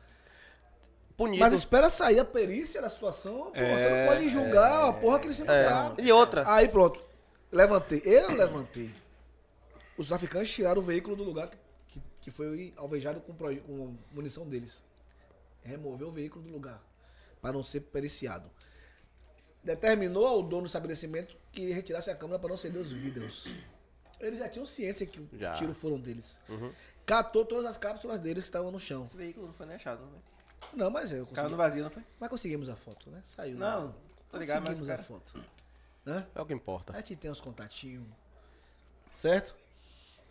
Punido. 1.16 1.38
Mas 1.38 1.54
espera 1.54 1.88
sair 1.88 2.18
a 2.18 2.24
perícia 2.24 2.82
da 2.82 2.88
situação, 2.88 3.52
porra. 3.52 3.76
Você 3.78 3.88
não 3.90 4.06
pode 4.08 4.28
julgar, 4.28 4.88
a 4.88 4.92
porra 4.92 5.20
que 5.20 5.26
ele 5.28 5.34
se 5.34 5.42
É. 5.48 5.64
sabe. 5.68 6.02
E 6.02 6.10
outra. 6.12 6.44
Aí 6.52 6.68
pronto. 6.68 7.04
Levantei. 7.52 8.02
Eu 8.04 8.32
levantei. 8.32 8.92
Os 9.96 10.08
traficantes 10.08 10.50
tiraram 10.52 10.80
o 10.80 10.84
veículo 10.84 11.14
do 11.14 11.22
lugar 11.22 11.48
que, 11.48 11.56
que, 11.86 12.02
que 12.22 12.30
foi 12.32 12.72
alvejado 12.76 13.20
com, 13.20 13.32
com 13.32 13.96
munição 14.12 14.48
deles. 14.48 14.82
Removeu 15.62 16.08
o 16.08 16.12
veículo 16.12 16.44
do 16.44 16.50
lugar. 16.50 16.82
Para 17.40 17.52
não 17.52 17.62
ser 17.62 17.80
periciado. 17.82 18.50
Determinou 19.62 20.26
ao 20.26 20.42
dono 20.42 20.62
do 20.62 20.66
estabelecimento 20.66 21.36
que 21.52 21.70
retirasse 21.72 22.10
a 22.10 22.14
câmera 22.16 22.38
para 22.38 22.50
não 22.50 22.56
ceder 22.56 22.80
os 22.80 22.90
vidros. 22.92 23.54
Eles 24.20 24.38
já 24.40 24.48
tinham 24.48 24.66
ciência 24.66 25.06
que 25.06 25.26
Já. 25.38 25.52
os 25.52 25.58
tiros 25.58 25.76
foram 25.76 25.98
deles. 25.98 26.38
Catou 27.06 27.44
todas 27.44 27.64
as 27.66 27.78
cápsulas 27.78 28.18
deles 28.18 28.42
que 28.42 28.48
estavam 28.48 28.70
no 28.70 28.80
chão. 28.80 29.04
Esse 29.04 29.16
veículo 29.16 29.46
não 29.46 29.54
foi 29.54 29.66
nem 29.66 29.76
achado, 29.76 30.02
né? 30.06 30.18
Não, 30.72 30.90
mas 30.90 31.12
eu 31.12 31.18
Caiu 31.18 31.26
consegui. 31.28 31.50
no 31.50 31.56
vazio, 31.56 31.82
não 31.84 31.90
foi? 31.90 32.04
Mas 32.18 32.28
conseguimos 32.30 32.68
a 32.68 32.76
foto, 32.76 33.10
né? 33.10 33.20
Saiu. 33.24 33.56
Não, 33.58 33.88
né? 33.88 33.94
tô 34.30 34.38
ligado, 34.38 34.60
mas 34.60 34.78
Conseguimos 34.78 34.88
cara- 34.88 35.02
a 35.02 35.04
foto. 35.04 35.44
Né? 36.04 36.26
É 36.34 36.40
o 36.40 36.46
que 36.46 36.52
importa. 36.52 36.92
A 36.92 36.96
gente 36.96 37.16
tem 37.16 37.30
os 37.30 37.40
contatinhos. 37.40 38.06
Certo? 39.12 39.54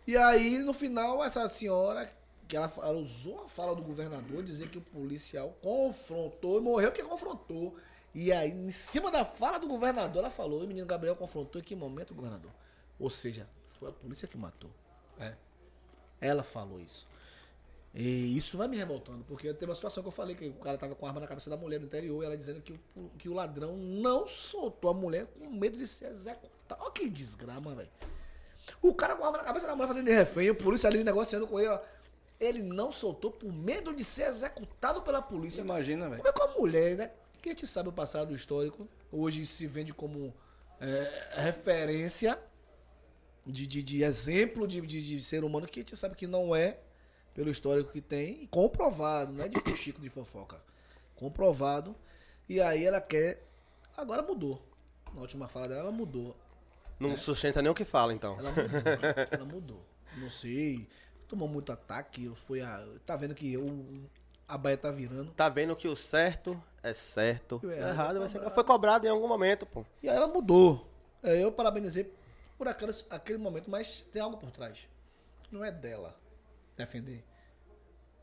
E 0.06 0.16
aí, 0.16 0.58
no 0.58 0.72
final, 0.72 1.24
essa 1.24 1.48
senhora, 1.48 2.08
que 2.46 2.56
ela, 2.56 2.70
ela 2.78 2.92
usou 2.98 3.44
a 3.44 3.48
fala 3.48 3.74
do 3.74 3.82
governador, 3.82 4.42
dizer 4.42 4.68
que 4.68 4.78
o 4.78 4.82
policial 4.82 5.56
confrontou 5.62 6.58
e 6.58 6.60
morreu 6.60 6.92
que 6.92 7.02
confrontou. 7.02 7.76
E 8.14 8.30
aí, 8.32 8.50
em 8.50 8.70
cima 8.70 9.10
da 9.10 9.24
fala 9.24 9.58
do 9.58 9.66
governador, 9.66 10.20
ela 10.20 10.30
falou: 10.30 10.62
o 10.62 10.66
menino 10.66 10.86
Gabriel 10.86 11.16
confrontou 11.16 11.60
em 11.60 11.64
que 11.64 11.74
momento, 11.74 12.14
governador? 12.14 12.50
Ou 12.98 13.08
seja, 13.10 13.48
foi 13.66 13.88
a 13.88 13.92
polícia 13.92 14.28
que 14.28 14.36
matou. 14.36 14.70
É. 15.18 15.34
Ela 16.20 16.42
falou 16.44 16.80
isso. 16.80 17.08
E 17.94 18.36
isso 18.36 18.58
vai 18.58 18.66
me 18.66 18.76
revoltando, 18.76 19.24
porque 19.24 19.54
teve 19.54 19.66
uma 19.66 19.74
situação 19.74 20.02
que 20.02 20.08
eu 20.08 20.12
falei 20.12 20.34
que 20.34 20.48
o 20.48 20.54
cara 20.54 20.76
tava 20.76 20.96
com 20.96 21.06
a 21.06 21.08
arma 21.08 21.20
na 21.20 21.28
cabeça 21.28 21.48
da 21.48 21.56
mulher 21.56 21.78
no 21.78 21.86
interior 21.86 22.22
e 22.22 22.26
ela 22.26 22.36
dizendo 22.36 22.60
que 22.60 22.72
o, 22.72 23.08
que 23.16 23.28
o 23.28 23.32
ladrão 23.32 23.76
não 23.76 24.26
soltou 24.26 24.90
a 24.90 24.94
mulher 24.94 25.26
com 25.26 25.48
medo 25.48 25.78
de 25.78 25.86
ser 25.86 26.06
executado. 26.06 26.82
Olha 26.82 26.90
que 26.90 27.08
desgrama, 27.08 27.72
velho. 27.72 27.88
O 28.82 28.92
cara 28.92 29.14
com 29.14 29.22
a 29.22 29.26
arma 29.26 29.38
na 29.38 29.44
cabeça 29.44 29.66
da 29.66 29.76
mulher 29.76 29.86
fazendo 29.86 30.06
de 30.06 30.12
refém, 30.12 30.48
a 30.48 30.54
polícia 30.54 30.88
ali 30.88 31.04
negociando 31.04 31.46
com 31.46 31.60
ele, 31.60 31.68
ó. 31.68 31.80
Ele 32.40 32.62
não 32.62 32.90
soltou 32.90 33.30
por 33.30 33.52
medo 33.52 33.94
de 33.94 34.02
ser 34.02 34.24
executado 34.24 35.00
pela 35.02 35.22
polícia. 35.22 35.60
Imagina, 35.60 36.10
velho. 36.10 36.22
Como 36.22 36.28
é 36.28 36.32
com 36.32 36.42
a 36.42 36.58
mulher, 36.58 36.96
né? 36.96 37.12
Que 37.40 37.50
a 37.50 37.52
gente 37.52 37.66
sabe 37.66 37.88
o 37.90 37.92
passado 37.92 38.34
histórico. 38.34 38.88
Hoje 39.12 39.46
se 39.46 39.68
vende 39.68 39.94
como 39.94 40.34
é, 40.80 41.42
referência 41.42 42.36
de, 43.46 43.66
de, 43.66 43.82
de 43.82 44.02
exemplo 44.02 44.66
de, 44.66 44.80
de, 44.80 45.00
de 45.00 45.20
ser 45.22 45.44
humano 45.44 45.66
que 45.66 45.78
a 45.78 45.82
gente 45.82 45.96
sabe 45.96 46.16
que 46.16 46.26
não 46.26 46.56
é, 46.56 46.78
pelo 47.34 47.50
histórico 47.50 47.90
que 47.90 48.00
tem, 48.00 48.46
comprovado, 48.46 49.32
não 49.32 49.44
é 49.44 49.48
de 49.48 49.60
fuxico 49.60 50.00
de 50.00 50.08
fofoca. 50.08 50.62
Comprovado. 51.16 51.94
E 52.48 52.60
aí 52.60 52.84
ela 52.84 53.00
quer. 53.00 53.44
Agora 53.96 54.22
mudou. 54.22 54.62
Na 55.12 55.20
última 55.20 55.48
fala 55.48 55.68
dela, 55.68 55.80
ela 55.80 55.90
mudou. 55.90 56.36
Não 56.98 57.16
sustenta 57.16 57.60
nem 57.60 57.70
o 57.70 57.74
que 57.74 57.84
fala, 57.84 58.14
então. 58.14 58.38
Ela 58.38 58.50
mudou. 58.50 58.70
ela 59.30 59.44
mudou. 59.44 59.84
Não 60.16 60.30
sei. 60.30 60.88
Tomou 61.26 61.48
muito 61.48 61.72
ataque. 61.72 62.30
Foi 62.36 62.60
a. 62.60 62.86
Tá 63.04 63.16
vendo 63.16 63.34
que 63.34 63.56
o, 63.56 64.08
a 64.46 64.56
baia 64.56 64.76
tá 64.76 64.92
virando. 64.92 65.32
Tá 65.32 65.48
vendo 65.48 65.74
que 65.74 65.88
o 65.88 65.96
certo 65.96 66.60
é 66.82 66.94
certo. 66.94 67.60
O 67.62 67.66
O 67.66 67.72
errado 67.72 67.90
errado 67.90 68.16
é 68.16 68.20
vai 68.20 68.28
ser. 68.28 68.50
Foi 68.50 68.64
cobrado 68.64 69.06
em 69.06 69.10
algum 69.10 69.26
momento, 69.26 69.66
pô. 69.66 69.84
E 70.02 70.08
aí 70.08 70.16
ela 70.16 70.28
mudou. 70.28 70.88
É, 71.22 71.42
eu 71.42 71.50
parabenizei 71.50 72.12
por 72.56 72.68
aquele, 72.68 72.92
aquele 73.10 73.38
momento, 73.38 73.70
mas 73.70 74.04
tem 74.12 74.22
algo 74.22 74.36
por 74.36 74.50
trás. 74.50 74.86
Não 75.50 75.64
é 75.64 75.70
dela 75.72 76.14
defender. 76.76 77.24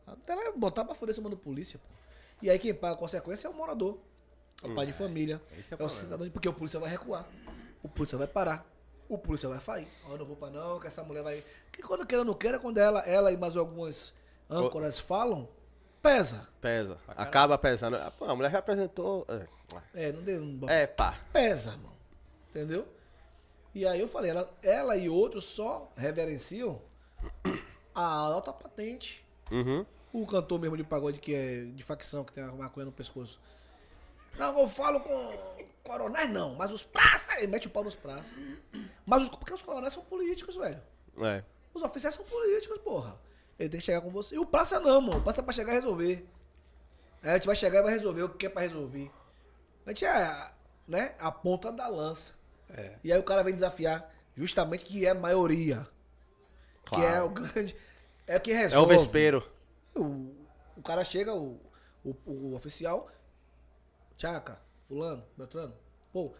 A 0.08 0.16
dela 0.16 0.44
é 0.44 0.52
botar 0.52 0.84
pra 0.86 0.96
foder 0.96 1.14
em 1.14 1.16
cima 1.16 1.30
do 1.30 1.38
polícia. 1.38 1.80
Pô. 1.80 1.94
E 2.42 2.50
aí 2.50 2.58
quem 2.60 2.74
paga 2.74 2.94
a 2.94 2.98
consequência 2.98 3.48
é 3.48 3.50
o 3.50 3.54
morador. 3.54 4.00
É 4.64 4.68
o 4.68 4.76
pai 4.76 4.86
de 4.86 4.94
família. 4.94 5.42
Esse 5.58 5.74
é 5.74 5.78
o 5.78 5.82
é 5.82 5.86
o 5.86 5.88
problema. 5.88 6.04
cidadão. 6.04 6.30
Porque 6.30 6.50
o 6.50 6.54
polícia 6.54 6.80
vai 6.80 6.90
recuar. 6.90 7.26
O 7.84 7.90
polícia 7.90 8.18
vai 8.18 8.28
parar. 8.28 8.66
O 9.10 9.18
polícia 9.18 9.50
vai 9.50 9.60
fair. 9.60 9.88
Ó, 10.08 10.12
eu 10.14 10.18
não 10.20 10.26
vou 10.26 10.36
pra 10.36 10.50
não, 10.50 10.80
que 10.80 10.88
essa 10.88 11.04
mulher 11.04 11.24
vai. 11.24 11.44
Que 11.72 11.82
quando 11.82 12.06
queira 12.06 12.22
ou 12.22 12.26
não 12.26 12.34
queira, 12.34 12.60
quando 12.60 12.78
ela, 12.78 13.00
ela 13.02 13.32
e 13.32 13.38
mais 13.38 13.58
algumas, 13.58 14.14
âncoras 14.50 15.00
falam, 15.00 15.50
pesa. 16.02 16.48
Pesa. 16.62 16.98
Acaba 17.10 17.58
pesando. 17.58 17.98
Ah, 17.98 18.12
Pô, 18.12 18.26
a 18.26 18.36
mulher 18.36 18.52
já 18.52 18.60
apresentou. 18.60 19.26
é, 19.30 20.08
É, 20.08 20.12
não 20.12 20.22
deu 20.24 20.42
um 20.42 20.60
É, 20.70 20.88
pá. 20.88 21.18
pesa, 21.34 21.72
mano. 21.72 21.98
Entendeu? 22.50 22.88
E 23.74 23.86
aí 23.86 24.00
eu 24.00 24.08
falei, 24.08 24.32
ela, 24.32 24.50
ela 24.62 24.96
e 24.96 25.10
outros 25.10 25.46
só 25.46 25.92
reverenciam 25.98 26.82
a 27.94 28.04
alta 28.04 28.52
patente. 28.52 29.26
Uhum. 29.52 29.86
O 30.14 30.26
cantor 30.26 30.60
mesmo 30.60 30.78
de 30.78 30.84
pagode 30.84 31.20
que 31.20 31.34
é 31.34 31.66
de 31.66 31.84
facção, 31.84 32.24
que 32.24 32.34
tem 32.34 32.44
uma 32.44 32.54
maconha 32.54 32.86
no 32.86 32.92
pescoço. 32.92 33.40
Não, 34.38 34.60
eu 34.60 34.68
falo 34.68 35.00
com 35.02 35.66
coronéis 35.84 36.30
não, 36.30 36.56
mas 36.56 36.72
os 36.72 36.84
praças, 36.84 37.38
ele 37.38 37.48
mete 37.48 37.68
o 37.68 37.70
pau 37.70 37.84
nos 37.84 37.96
praças. 37.96 38.34
Mas 39.06 39.24
os, 39.24 39.30
porque 39.30 39.54
os 39.54 39.62
coronéis 39.62 39.94
são 39.94 40.04
políticos, 40.04 40.56
velho. 40.56 40.82
É. 41.20 41.44
Os 41.74 41.82
oficiais 41.84 42.16
são 42.16 42.26
políticos, 42.26 42.78
porra. 42.80 43.18
Ele 43.58 43.70
tem 43.70 43.80
que 43.80 43.86
chegar 43.86 44.02
com 44.02 44.10
você. 44.10 44.36
E 44.36 44.40
o 44.40 44.46
praça 44.46 44.80
não, 44.80 45.02
mano. 45.02 45.20
O 45.20 45.22
praça 45.22 45.42
é 45.42 45.44
pra 45.44 45.54
chegar 45.54 45.74
e 45.74 45.76
resolver. 45.76 46.28
É, 47.22 47.32
a 47.32 47.34
gente 47.36 47.46
vai 47.46 47.56
chegar 47.56 47.80
e 47.80 47.84
vai 47.84 47.94
resolver 47.94 48.24
o 48.24 48.30
que 48.30 48.46
é 48.46 48.50
pra 48.50 48.62
resolver. 48.62 49.12
A 49.86 49.90
gente 49.90 50.06
é, 50.06 50.52
né, 50.88 51.16
a 51.20 51.32
ponta 51.32 51.72
da 51.72 51.88
lança. 51.88 52.34
É. 52.70 52.98
E 53.04 53.14
aí 53.14 53.20
o 53.20 53.24
cara 53.24 53.44
vem 53.44 53.54
desafiar 53.54 54.12
justamente 54.36 54.86
que 54.86 55.06
é 55.06 55.10
a 55.12 55.16
maioria. 56.92 57.12
Que 57.12 57.16
é 57.16 57.20
Claro. 57.20 57.26
o 57.26 57.30
grande. 57.30 57.76
É 58.28 58.38
o 58.38 58.42
que 58.42 58.52
É 58.52 58.58
resolve. 58.58 58.96
o 58.96 58.98
vespeiro. 58.98 59.52
O, 59.96 60.34
o 60.78 60.82
cara 60.84 61.04
chega, 61.04 61.34
o, 61.34 61.60
o, 62.04 62.16
o 62.26 62.54
oficial, 62.56 63.10
Tchaca, 64.18 64.60
fulano, 64.88 65.24
Beltrano, 65.38 65.74
pô, 66.14 66.32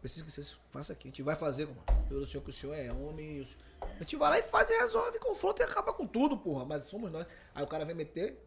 preciso 0.00 0.24
que 0.24 0.30
vocês 0.30 0.56
façam 0.70 0.94
aqui. 0.94 1.08
A 1.08 1.10
gente 1.10 1.22
vai 1.22 1.34
fazer, 1.34 1.66
mano. 1.66 1.82
Pelo 2.08 2.26
senhor 2.26 2.42
que 2.44 2.50
o 2.50 2.52
senhor 2.52 2.74
é 2.74 2.92
homem. 2.92 3.40
o 3.40 3.44
senhor- 3.44 3.58
A 3.80 3.98
gente 3.98 4.16
vai 4.16 4.30
lá 4.30 4.38
e 4.38 4.42
faz 4.42 4.68
e 4.70 4.74
resolve, 4.78 5.18
confronta 5.18 5.62
e 5.62 5.64
acaba 5.66 5.92
com 5.92 6.06
tudo, 6.06 6.36
porra. 6.36 6.64
Mas 6.64 6.84
somos 6.84 7.10
nós. 7.10 7.26
Aí 7.54 7.64
o 7.64 7.66
cara 7.66 7.84
vem 7.84 7.94
meter 7.94 8.38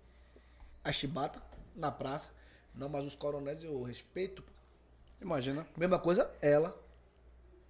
a 0.83 0.91
chibata 0.91 1.41
na 1.75 1.91
praça. 1.91 2.29
Não, 2.75 2.87
mas 2.89 3.05
os 3.05 3.15
coronéis 3.15 3.63
eu 3.63 3.81
respeito. 3.83 4.43
Imagina. 5.21 5.65
Mesma 5.75 5.97
coisa, 5.97 6.29
ela. 6.41 6.77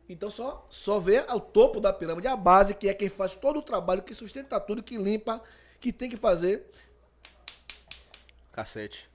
Então 0.07 0.29
só, 0.29 0.65
só 0.69 0.99
vê 0.99 1.19
o 1.33 1.39
topo 1.39 1.79
da 1.79 1.91
pirâmide, 1.91 2.27
a 2.27 2.35
base, 2.35 2.75
que 2.75 2.87
é 2.87 2.93
quem 2.93 3.09
faz 3.09 3.33
todo 3.35 3.57
o 3.57 3.61
trabalho, 3.61 4.03
que 4.03 4.13
sustenta 4.13 4.59
tudo, 4.59 4.83
que 4.83 4.97
limpa, 4.97 5.41
que 5.79 5.91
tem 5.91 6.09
que 6.09 6.15
fazer, 6.17 6.65
Cacete. 8.53 9.09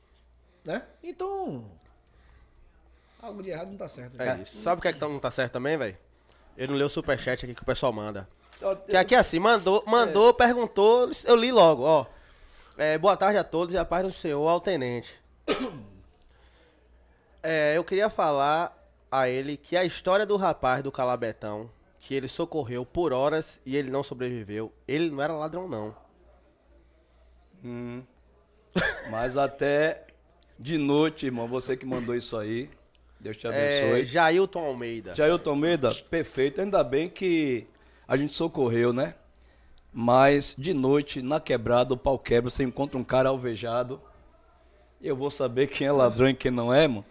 né? 0.65 0.83
Então. 1.03 1.65
Algo 3.23 3.43
de 3.43 3.51
errado 3.51 3.71
não 3.71 3.77
tá 3.77 3.89
certo. 3.89 4.21
É 4.21 4.39
isso. 4.43 4.61
Sabe 4.63 4.79
o 4.79 4.83
que 4.83 4.89
é 4.89 4.93
que 4.93 4.99
tá- 4.99 5.09
não 5.09 5.19
tá 5.21 5.31
certo 5.31 5.53
também, 5.53 5.77
velho? 5.77 5.97
Eu 6.57 6.69
não 6.69 6.75
leio 6.75 6.87
o 6.87 6.91
superchat 6.91 7.45
aqui 7.45 7.55
que 7.55 7.63
o 7.63 7.67
pessoal 7.67 7.93
manda. 7.93 8.29
Eu- 8.61 8.77
Que 8.77 8.97
aqui 8.97 9.15
assim, 9.15 9.39
mandou, 9.39 9.83
mandou, 9.87 10.35
perguntou, 10.35 11.11
eu 11.25 11.37
li 11.37 11.53
logo, 11.53 11.83
ó. 11.85 12.07
É, 12.77 12.99
boa 12.99 13.17
tarde 13.17 13.39
a 13.39 13.45
todos 13.45 13.75
e 13.75 13.79
a 13.79 13.85
paz 13.85 14.03
do 14.05 14.13
Senhor 14.13 14.47
ao 14.49 14.61
tenente. 14.61 15.15
É, 17.43 17.75
eu 17.77 17.83
queria 17.83 18.11
falar 18.11 18.80
a 19.11 19.29
ele 19.29 19.57
que 19.57 19.77
a 19.77 19.85
história 19.85 20.25
do 20.25 20.37
rapaz 20.37 20.83
do 20.83 20.93
Calabetão, 20.93 21.71
que 21.99 22.15
ele 22.15 22.29
socorreu 22.29 22.85
por 22.87 23.13
horas 23.13 23.61
e 23.67 23.77
ele 23.77 23.91
não 23.91 24.03
sobreviveu, 24.03 24.73
ele 24.87 25.11
não 25.11 25.23
era 25.23 25.33
ladrão, 25.35 25.69
não. 25.69 25.95
Hum. 27.65 28.03
Mas 29.11 29.37
até 29.37 30.07
de 30.59 30.79
noite, 30.79 31.27
irmão, 31.27 31.49
você 31.49 31.77
que 31.77 31.85
mandou 31.87 32.15
isso 32.15 32.37
aí. 32.37 32.71
Deus 33.19 33.37
te 33.37 33.47
É, 33.47 33.51
abençoe. 33.83 34.05
Jailton 34.07 34.61
Almeida. 34.65 35.15
Jailton 35.15 35.51
Almeida, 35.51 35.95
perfeito. 36.11 36.61
Ainda 36.61 36.83
bem 36.83 37.09
que 37.09 37.67
a 38.09 38.17
gente 38.17 38.33
socorreu, 38.33 38.93
né? 38.93 39.15
Mas 39.93 40.55
de 40.57 40.73
noite, 40.73 41.21
na 41.21 41.41
quebrada, 41.41 41.93
o 41.93 41.97
pau 41.97 42.19
quebra, 42.19 42.49
você 42.49 42.63
encontra 42.63 42.97
um 42.97 43.05
cara 43.05 43.29
alvejado. 43.29 44.01
Eu 45.03 45.17
vou 45.17 45.31
saber 45.31 45.67
quem 45.67 45.87
é 45.87 45.93
ladrão 45.93 46.29
e 46.31 46.35
quem 46.35 46.51
não 46.51 46.73
é, 46.73 46.87
mano. 46.87 47.05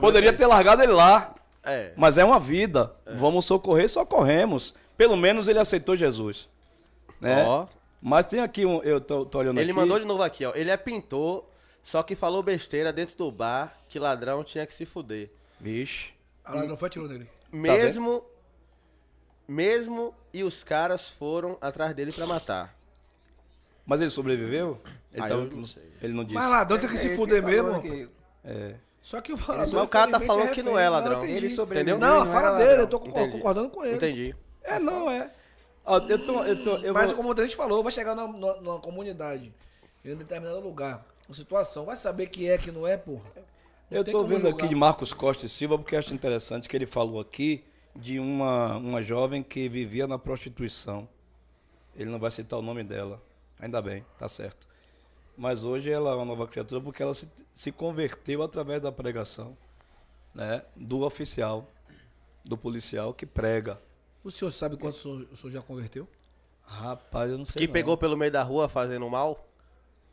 Poderia 0.00 0.30
é- 0.30 0.32
ter 0.32 0.46
largado 0.46 0.82
ele 0.82 0.92
lá, 0.92 1.34
É. 1.64 1.92
mas 1.96 2.18
é 2.18 2.24
uma 2.24 2.40
vida. 2.40 2.92
Vamos 3.14 3.44
socorrer, 3.44 3.88
socorremos. 3.88 4.74
Pelo 4.96 5.16
menos 5.16 5.46
ele 5.48 5.58
aceitou 5.58 5.96
Jesus. 5.96 6.48
Né? 7.20 7.44
Ó. 7.44 7.66
Mas 8.00 8.26
tem 8.26 8.40
aqui 8.40 8.66
um. 8.66 8.82
Eu 8.82 9.00
tô, 9.00 9.24
tô 9.24 9.38
olhando 9.38 9.60
Ele 9.60 9.70
aqui. 9.70 9.78
mandou 9.80 9.98
de 9.98 10.04
novo 10.04 10.22
aqui, 10.24 10.44
ó. 10.44 10.52
Ele 10.56 10.70
é 10.70 10.76
pintor, 10.76 11.44
só 11.84 12.02
que 12.02 12.16
falou 12.16 12.42
besteira 12.42 12.92
dentro 12.92 13.16
do 13.16 13.30
bar 13.30 13.76
que 13.88 13.98
ladrão 13.98 14.42
tinha 14.42 14.66
que 14.66 14.74
se 14.74 14.84
fuder. 14.84 15.30
Vixe. 15.60 16.12
A 16.44 16.52
ladrão 16.54 16.76
foi 16.76 16.88
atirou 16.88 17.06
nele. 17.08 17.28
Mesmo. 17.52 18.24
mesmo 19.46 20.14
e 20.32 20.42
os 20.42 20.64
caras 20.64 21.08
foram 21.08 21.56
atrás 21.60 21.94
dele 21.94 22.12
pra 22.12 22.26
matar. 22.26 22.74
Mas 23.86 24.00
ele 24.00 24.10
sobreviveu? 24.10 24.80
Ele, 25.12 25.22
Ah, 25.22 25.28
tá- 25.28 25.34
eu 25.34 25.44
não 25.50 25.66
sei. 25.66 25.82
ele 26.00 26.12
não 26.12 26.24
disse. 26.24 26.34
Mas 26.34 26.50
ladrão 26.50 26.78
tem 26.78 26.88
que 26.88 26.94
É 26.94 26.98
se 26.98 27.06
isso 27.08 27.16
fuder 27.16 27.38
ele 27.38 27.46
mesmo. 27.46 28.10
É. 28.44 28.74
Só 29.02 29.20
que 29.20 29.32
o 29.32 29.38
Mas 29.48 29.74
o 29.74 29.86
cara 29.88 30.10
tá 30.12 30.20
falando 30.20 30.50
que 30.52 30.62
não 30.62 30.78
é 30.78 30.88
ladrão. 30.88 31.24
Ele 31.24 31.50
sobreviveu. 31.50 31.98
Não, 31.98 32.22
e 32.22 32.24
não 32.24 32.32
fala 32.32 32.48
era 32.48 32.58
dele, 32.58 32.68
ladrão. 32.70 32.84
eu 32.84 32.86
tô 32.86 32.96
Entendi. 33.08 33.30
concordando 33.32 33.68
com 33.70 33.84
ele. 33.84 33.96
Entendi. 33.96 34.36
É, 34.62 34.78
não, 34.78 35.10
é. 35.10 35.30
Ó, 35.84 35.98
eu 35.98 36.24
tô. 36.24 36.44
Eu 36.44 36.62
tô 36.64 36.76
eu 36.76 36.94
Mas 36.94 37.08
vou- 37.08 37.16
como 37.16 37.32
o 37.32 37.36
gente 37.36 37.56
falou, 37.56 37.82
vai 37.82 37.90
chegar 37.92 38.14
numa, 38.14 38.54
numa- 38.60 38.78
comunidade, 38.78 39.52
em 40.04 40.12
um 40.14 40.16
determinado 40.16 40.60
lugar, 40.60 41.04
uma 41.28 41.34
situação, 41.34 41.84
vai 41.84 41.96
saber 41.96 42.28
que 42.28 42.48
é, 42.48 42.56
que 42.56 42.70
não 42.70 42.86
é, 42.86 42.96
porra. 42.96 43.24
Não 43.90 43.98
Eu 43.98 44.04
tô 44.04 44.24
vendo 44.24 44.46
aqui 44.48 44.68
de 44.68 44.74
Marcos 44.74 45.12
Costa 45.12 45.44
e 45.46 45.48
Silva 45.48 45.76
porque 45.76 45.96
acho 45.96 46.14
interessante 46.14 46.68
que 46.68 46.76
ele 46.76 46.86
falou 46.86 47.20
aqui 47.20 47.64
de 47.94 48.18
uma, 48.20 48.76
uma 48.76 49.02
jovem 49.02 49.42
que 49.42 49.68
vivia 49.68 50.06
na 50.06 50.18
prostituição. 50.18 51.08
Ele 51.96 52.08
não 52.08 52.18
vai 52.18 52.30
citar 52.30 52.58
o 52.58 52.62
nome 52.62 52.82
dela. 52.84 53.20
Ainda 53.60 53.82
bem, 53.82 54.04
tá 54.18 54.28
certo. 54.28 54.66
Mas 55.36 55.64
hoje 55.64 55.90
ela 55.90 56.10
é 56.10 56.14
uma 56.14 56.24
nova 56.24 56.46
criatura 56.46 56.80
porque 56.80 57.02
ela 57.02 57.14
se, 57.14 57.28
se 57.52 57.72
converteu 57.72 58.42
através 58.42 58.82
da 58.82 58.92
pregação, 58.92 59.56
né? 60.34 60.62
Do 60.76 61.02
oficial, 61.02 61.70
do 62.44 62.56
policial 62.56 63.14
que 63.14 63.24
prega. 63.24 63.80
O 64.22 64.30
senhor 64.30 64.50
sabe 64.50 64.76
quantos 64.76 65.04
o 65.04 65.36
senhor, 65.36 65.50
já 65.50 65.62
converteu? 65.62 66.06
Rapaz, 66.64 67.30
eu 67.30 67.38
não 67.38 67.44
sei. 67.44 67.60
Que 67.60 67.66
não. 67.66 67.72
pegou 67.72 67.96
pelo 67.96 68.16
meio 68.16 68.30
da 68.30 68.42
rua 68.42 68.68
fazendo 68.68 69.08
mal? 69.08 69.48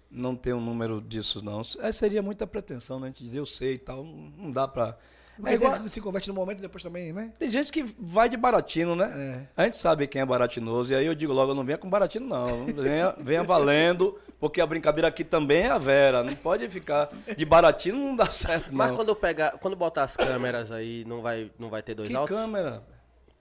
Não 0.10 0.36
tem 0.36 0.54
um 0.54 0.62
número 0.62 1.00
disso, 1.00 1.44
não. 1.44 1.62
É, 1.80 1.92
seria 1.92 2.22
muita 2.22 2.48
pretensão, 2.48 3.00
né? 3.00 3.08
A 3.08 3.10
gente 3.12 3.24
dizer 3.24 3.40
eu 3.40 3.46
sei 3.46 3.76
e 3.76 3.78
tal. 3.78 4.04
Não 4.04 4.50
não 4.50 4.52
dá 4.52 4.68
pra. 4.68 4.98
É 5.46 5.52
É 5.52 5.54
igual. 5.56 5.88
Se 5.88 6.02
converte 6.02 6.28
no 6.28 6.34
momento 6.34 6.60
e 6.60 6.62
depois 6.62 6.84
também, 6.84 7.12
né? 7.14 7.32
Tem 7.40 7.50
gente 7.50 7.72
que 7.72 7.84
vai 8.00 8.28
de 8.30 8.38
baratino, 8.38 8.96
né? 8.96 9.46
É. 9.58 9.62
A 9.62 9.66
gente 9.66 9.78
sabe 9.78 10.08
quem 10.08 10.22
é 10.22 10.26
baratinoso. 10.26 10.94
E 10.94 10.96
aí 10.96 11.06
eu 11.06 11.16
digo 11.16 11.34
logo, 11.34 11.54
não 11.54 11.64
venha 11.64 11.78
com 11.78 11.90
baratino, 11.90 12.28
não. 12.28 12.66
Venha, 12.68 13.16
venha 13.20 13.44
valendo, 13.44 14.18
porque 14.40 14.62
a 14.62 14.66
brincadeira 14.66 15.08
aqui 15.08 15.24
também 15.24 15.64
é 15.64 15.70
a 15.70 15.78
Vera. 15.78 16.24
Não 16.24 16.36
pode 16.36 16.68
ficar 16.68 17.10
de 17.38 17.46
baratino, 17.46 17.98
não 17.98 18.16
dá 18.16 18.26
certo, 18.28 18.70
Mas 18.74 18.90
não. 18.90 18.96
quando 18.96 19.10
eu 19.10 19.16
pegar, 19.16 19.52
quando 19.60 19.76
botar 19.76 20.04
as 20.04 20.16
câmeras 20.16 20.72
aí, 20.72 21.04
não 21.08 21.22
vai, 21.22 21.50
não 21.60 21.70
vai 21.70 21.82
ter 21.82 21.94
dois 21.96 22.10
Que 22.10 22.16
altos? 22.16 22.36
câmera? 22.36 22.82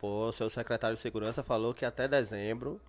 Pô, 0.00 0.30
seu 0.32 0.48
secretário 0.48 0.94
de 0.96 1.02
segurança 1.02 1.42
falou 1.42 1.74
que 1.74 1.84
até 1.84 2.06
dezembro 2.06 2.80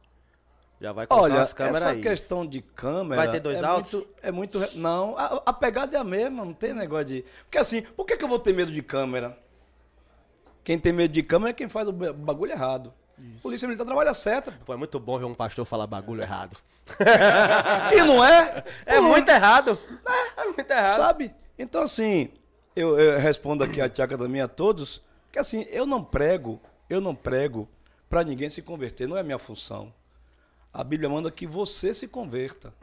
já 0.80 0.91
vai 0.93 1.06
colocar 1.08 1.24
Olha, 1.25 1.41
as 1.43 1.53
câmeras 1.53 1.77
essa 1.83 1.90
aí. 1.91 2.01
questão 2.01 2.45
de 2.45 2.61
câmera. 2.61 3.22
Vai 3.24 3.32
ter 3.32 3.40
dois 3.40 3.61
é 3.61 3.66
altos? 3.66 3.93
Muito, 3.93 4.09
é 4.22 4.32
muito. 4.32 4.77
Não, 4.77 5.17
a, 5.17 5.41
a 5.48 5.53
pegada 5.53 5.95
é 5.98 5.99
a 5.99 6.03
mesma, 6.03 6.45
não 6.45 6.53
tem 6.53 6.74
negócio 6.74 7.06
de. 7.06 7.25
Porque 7.43 7.58
assim, 7.58 7.82
por 7.82 8.06
que, 8.06 8.16
que 8.16 8.24
eu 8.24 8.30
vou 8.30 8.40
ter 8.40 8.53
medo 8.53 8.72
de 8.72 8.82
câmera? 8.82 9.38
Quem 10.64 10.80
tem 10.80 10.93
medo 10.93 11.11
de 11.11 11.24
câmera 11.24 11.49
é 11.51 11.53
quem 11.53 11.67
faz 11.67 11.88
o 11.88 11.91
ba- 11.91 12.14
bagulho 12.14 12.51
errado. 12.51 12.93
Polícia 13.41 13.67
Militar 13.67 13.85
trabalha 13.85 14.14
certa. 14.14 14.53
Pô, 14.66 14.74
é 14.74 14.77
muito 14.77 14.98
bom 14.99 15.19
ver 15.19 15.25
um 15.25 15.33
pastor 15.33 15.66
falar 15.66 15.85
bagulho 15.88 16.22
errado. 16.22 16.58
E 17.93 18.01
não 18.03 18.24
é? 18.24 18.64
É 18.85 18.99
muito 18.99 19.30
errado. 19.30 19.77
É, 20.08 20.41
é 20.41 20.45
muito 20.45 20.72
errado. 20.72 20.95
Sabe? 20.95 21.33
Então, 21.58 21.83
assim, 21.83 22.30
eu, 22.75 22.98
eu 22.99 23.19
respondo 23.19 23.64
aqui 23.64 23.82
a 23.82 23.90
Tiaca 23.90 24.17
também 24.17 24.41
a 24.41 24.48
todos, 24.48 25.01
que 25.32 25.38
assim, 25.38 25.67
eu 25.69 25.85
não 25.85 26.03
prego, 26.03 26.61
eu 26.90 27.01
não 27.01 27.14
prego 27.14 27.67
para 28.09 28.24
ninguém 28.24 28.48
se 28.49 28.61
converter, 28.61 29.08
não 29.08 29.17
é 29.17 29.24
minha 29.24 29.38
função. 29.38 29.93
A 30.73 30.83
Bíblia 30.83 31.09
manda 31.09 31.31
que 31.31 31.48
você 31.48 31.93
se 31.93 32.07
converta. 32.07 32.73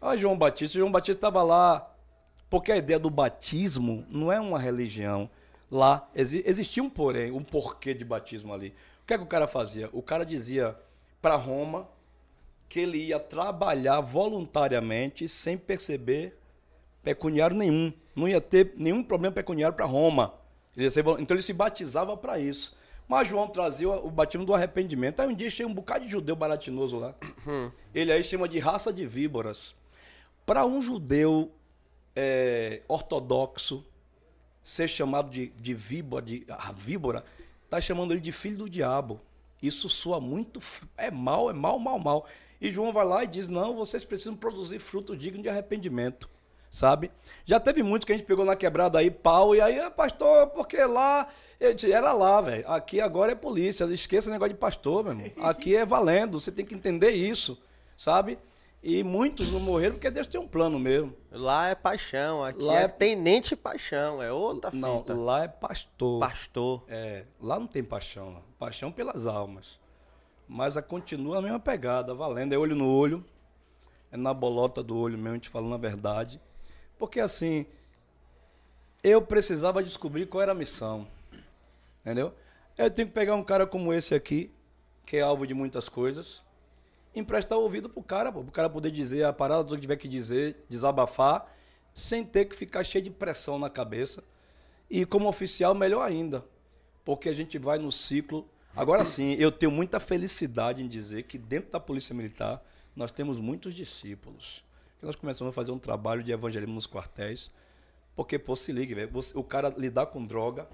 Ah, 0.00 0.16
João 0.16 0.38
Batista, 0.38 0.78
João 0.78 0.92
Batista 0.92 1.18
estava 1.18 1.42
lá, 1.42 1.92
porque 2.48 2.70
a 2.70 2.76
ideia 2.76 2.98
do 2.98 3.10
batismo 3.10 4.04
não 4.08 4.30
é 4.30 4.38
uma 4.38 4.58
religião. 4.58 5.28
Lá 5.70 6.08
exi- 6.14 6.44
existia 6.46 6.82
um 6.82 6.90
porém, 6.90 7.32
um 7.32 7.42
porquê 7.42 7.92
de 7.92 8.04
batismo 8.04 8.52
ali. 8.52 8.68
O 9.02 9.06
que 9.06 9.14
é 9.14 9.18
que 9.18 9.24
o 9.24 9.28
cara 9.28 9.46
fazia? 9.48 9.88
O 9.92 10.02
cara 10.02 10.24
dizia 10.24 10.76
para 11.20 11.34
Roma 11.34 11.88
que 12.68 12.80
ele 12.80 12.98
ia 12.98 13.18
trabalhar 13.18 14.00
voluntariamente 14.00 15.28
sem 15.28 15.56
perceber 15.56 16.38
pecuniário 17.02 17.56
nenhum. 17.56 17.92
Não 18.14 18.28
ia 18.28 18.40
ter 18.40 18.74
nenhum 18.76 19.02
problema 19.02 19.34
pecuniário 19.34 19.76
para 19.76 19.84
Roma. 19.84 20.34
Ele 20.76 20.90
ser 20.90 21.04
então 21.18 21.34
ele 21.34 21.42
se 21.42 21.52
batizava 21.52 22.16
para 22.16 22.38
isso. 22.38 22.76
Mas 23.08 23.28
João 23.28 23.46
trazia 23.48 23.88
o 23.88 24.10
batismo 24.10 24.44
do 24.44 24.52
arrependimento. 24.54 25.20
Aí 25.20 25.28
um 25.28 25.34
dia 25.34 25.50
chega 25.50 25.68
um 25.68 25.74
bocado 25.74 26.04
de 26.04 26.10
judeu 26.10 26.34
baratinoso 26.34 26.98
lá. 26.98 27.14
Ele 27.94 28.12
aí 28.12 28.22
chama 28.24 28.48
de 28.48 28.58
raça 28.58 28.92
de 28.92 29.06
víboras. 29.06 29.74
Para 30.44 30.66
um 30.66 30.82
judeu 30.82 31.52
é, 32.14 32.82
ortodoxo 32.88 33.84
ser 34.64 34.88
chamado 34.88 35.30
de, 35.30 35.48
de 35.48 35.74
víbora, 35.74 36.24
de 36.24 36.44
a 36.48 36.72
víbora, 36.72 37.24
tá 37.70 37.80
chamando 37.80 38.12
ele 38.12 38.20
de 38.20 38.32
filho 38.32 38.58
do 38.58 38.68
diabo. 38.70 39.20
Isso 39.62 39.88
soa 39.88 40.20
muito. 40.20 40.60
É 40.96 41.10
mal, 41.10 41.48
é 41.48 41.52
mal, 41.52 41.78
mal, 41.78 41.98
mal. 41.98 42.26
E 42.60 42.70
João 42.70 42.92
vai 42.92 43.04
lá 43.04 43.22
e 43.24 43.26
diz: 43.28 43.48
não, 43.48 43.76
vocês 43.76 44.04
precisam 44.04 44.34
produzir 44.34 44.78
fruto 44.80 45.16
digno 45.16 45.42
de 45.42 45.48
arrependimento. 45.48 46.28
Sabe? 46.70 47.10
Já 47.44 47.58
teve 47.60 47.82
muitos 47.82 48.04
que 48.04 48.12
a 48.12 48.16
gente 48.16 48.26
pegou 48.26 48.44
na 48.44 48.56
quebrada 48.56 48.98
aí, 48.98 49.10
pau, 49.10 49.54
e 49.54 49.60
aí, 49.60 49.78
"Ah, 49.78 49.90
pastor, 49.90 50.48
porque 50.48 50.76
lá. 50.84 51.28
Eu 51.58 51.72
disse, 51.74 51.90
era 51.92 52.12
lá, 52.12 52.40
velho. 52.40 52.68
Aqui 52.68 53.00
agora 53.00 53.32
é 53.32 53.34
polícia. 53.34 53.84
Esqueça 53.84 54.28
o 54.28 54.32
negócio 54.32 54.52
de 54.54 54.58
pastor, 54.60 55.02
meu 55.04 55.12
irmão. 55.26 55.44
Aqui 55.46 55.74
é 55.74 55.84
valendo. 55.86 56.38
Você 56.38 56.52
tem 56.52 56.64
que 56.66 56.74
entender 56.74 57.10
isso, 57.10 57.58
sabe? 57.96 58.38
E 58.82 59.02
muitos 59.02 59.50
não 59.50 59.58
morreram 59.58 59.94
porque 59.94 60.10
Deus 60.10 60.26
tem 60.26 60.40
um 60.40 60.46
plano 60.46 60.78
mesmo. 60.78 61.12
Lá 61.32 61.68
é 61.68 61.74
paixão, 61.74 62.44
aqui 62.44 62.62
Lá 62.62 62.80
é, 62.80 62.84
é- 62.84 62.88
tenente 62.88 63.56
paixão, 63.56 64.22
é 64.22 64.30
outra 64.30 64.70
Não, 64.72 64.98
fita. 65.00 65.14
lá 65.14 65.44
é 65.44 65.48
pastor. 65.48 66.20
Pastor. 66.20 66.84
É, 66.86 67.24
lá 67.40 67.58
não 67.58 67.66
tem 67.66 67.82
paixão, 67.82 68.34
lá. 68.34 68.42
paixão 68.58 68.92
pelas 68.92 69.26
almas. 69.26 69.80
Mas 70.46 70.76
a 70.76 70.82
continua 70.82 71.38
a 71.38 71.42
mesma 71.42 71.58
pegada, 71.58 72.14
valendo, 72.14 72.52
é 72.52 72.58
olho 72.58 72.76
no 72.76 72.86
olho, 72.88 73.24
é 74.12 74.16
na 74.16 74.32
bolota 74.32 74.84
do 74.84 74.96
olho 74.96 75.16
mesmo, 75.18 75.30
a 75.30 75.34
gente 75.34 75.48
falando 75.48 75.74
a 75.74 75.78
verdade. 75.78 76.40
Porque 76.96 77.18
assim, 77.18 77.66
eu 79.02 79.20
precisava 79.20 79.82
descobrir 79.82 80.26
qual 80.26 80.42
era 80.42 80.52
a 80.52 80.54
missão. 80.54 81.08
Entendeu? 82.06 82.32
Eu 82.78 82.88
tenho 82.88 83.08
que 83.08 83.14
pegar 83.14 83.34
um 83.34 83.42
cara 83.42 83.66
como 83.66 83.92
esse 83.92 84.14
aqui, 84.14 84.52
que 85.04 85.16
é 85.16 85.22
alvo 85.22 85.44
de 85.44 85.54
muitas 85.54 85.88
coisas, 85.88 86.44
emprestar 87.12 87.58
o 87.58 87.62
ouvido 87.62 87.88
pro 87.88 88.00
cara, 88.00 88.30
pô, 88.30 88.44
pro 88.44 88.52
cara 88.52 88.70
poder 88.70 88.92
dizer 88.92 89.24
a 89.24 89.32
parada 89.32 89.64
do 89.64 89.74
que 89.74 89.80
tiver 89.80 89.96
que 89.96 90.06
dizer, 90.06 90.64
desabafar, 90.68 91.52
sem 91.92 92.22
ter 92.24 92.44
que 92.44 92.54
ficar 92.54 92.84
cheio 92.84 93.02
de 93.02 93.10
pressão 93.10 93.58
na 93.58 93.68
cabeça. 93.68 94.22
E 94.88 95.04
como 95.04 95.28
oficial, 95.28 95.74
melhor 95.74 96.02
ainda, 96.02 96.44
porque 97.04 97.28
a 97.28 97.34
gente 97.34 97.58
vai 97.58 97.76
no 97.76 97.90
ciclo. 97.90 98.48
Agora 98.76 99.02
sim, 99.04 99.32
eu 99.34 99.50
tenho 99.50 99.72
muita 99.72 99.98
felicidade 99.98 100.80
em 100.80 100.86
dizer 100.86 101.24
que 101.24 101.36
dentro 101.38 101.72
da 101.72 101.80
Polícia 101.80 102.14
Militar 102.14 102.62
nós 102.94 103.10
temos 103.10 103.40
muitos 103.40 103.74
discípulos. 103.74 104.62
Que 105.00 105.06
nós 105.06 105.16
começamos 105.16 105.50
a 105.50 105.54
fazer 105.54 105.72
um 105.72 105.78
trabalho 105.78 106.22
de 106.22 106.30
evangelismo 106.30 106.74
nos 106.76 106.86
quartéis, 106.86 107.50
porque, 108.14 108.38
pô, 108.38 108.54
se 108.54 108.70
ligue, 108.70 108.94
velho, 108.94 109.10
você- 109.10 109.36
o 109.36 109.42
cara 109.42 109.74
lidar 109.76 110.06
com 110.06 110.24
droga, 110.24 110.68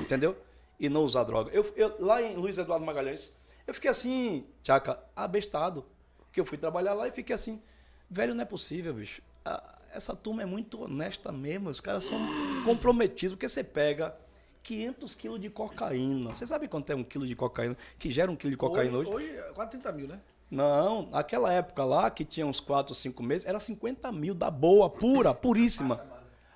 entendeu? 0.00 0.36
E 0.78 0.88
não 0.88 1.02
usar 1.04 1.24
droga. 1.24 1.50
Eu, 1.52 1.70
eu- 1.76 1.94
lá 1.98 2.22
em 2.22 2.36
Luiz 2.36 2.56
Eduardo 2.58 2.84
Magalhães, 2.84 3.30
eu 3.66 3.74
fiquei 3.74 3.90
assim, 3.90 4.46
tchaca, 4.62 4.98
abestado. 5.14 5.84
Que 6.32 6.40
eu 6.40 6.44
fui 6.44 6.56
trabalhar 6.56 6.94
lá 6.94 7.08
e 7.08 7.10
fiquei 7.10 7.34
assim, 7.34 7.60
velho, 8.08 8.34
não 8.34 8.42
é 8.42 8.44
possível, 8.46 8.94
bicho. 8.94 9.20
Ah, 9.44 9.78
essa 9.92 10.14
turma 10.14 10.42
é 10.42 10.46
muito 10.46 10.82
honesta 10.84 11.32
mesmo, 11.32 11.68
os 11.68 11.80
caras 11.80 12.04
são 12.04 12.18
comprometidos, 12.64 13.34
porque 13.34 13.48
você 13.48 13.64
pega 13.64 14.14
500 14.62 15.14
quilos 15.16 15.40
de 15.40 15.50
cocaína. 15.50 16.32
Você 16.32 16.46
sabe 16.46 16.68
quanto 16.68 16.90
é 16.90 16.94
um 16.94 17.02
quilo 17.02 17.26
de 17.26 17.34
cocaína? 17.34 17.76
Que 17.98 18.10
gera 18.12 18.30
um 18.30 18.36
quilo 18.36 18.52
de 18.52 18.56
cocaína 18.56 18.98
hoje? 18.98 19.10
Hoje, 19.10 19.28
é 19.36 19.52
quase 19.52 19.70
30 19.72 19.92
mil, 19.92 20.06
né? 20.06 20.20
Não, 20.50 21.06
naquela 21.10 21.52
época 21.52 21.84
lá, 21.84 22.10
que 22.10 22.24
tinha 22.24 22.46
uns 22.46 22.58
4 22.60 22.92
ou 22.92 22.94
5 22.96 23.22
meses, 23.22 23.46
era 23.46 23.58
50 23.60 24.10
mil 24.12 24.34
da 24.34 24.50
boa, 24.50 24.88
pura, 24.90 25.32
puríssima. 25.34 26.04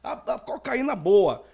A, 0.02 0.34
a 0.34 0.38
cocaína 0.38 0.94
boa. 0.96 1.44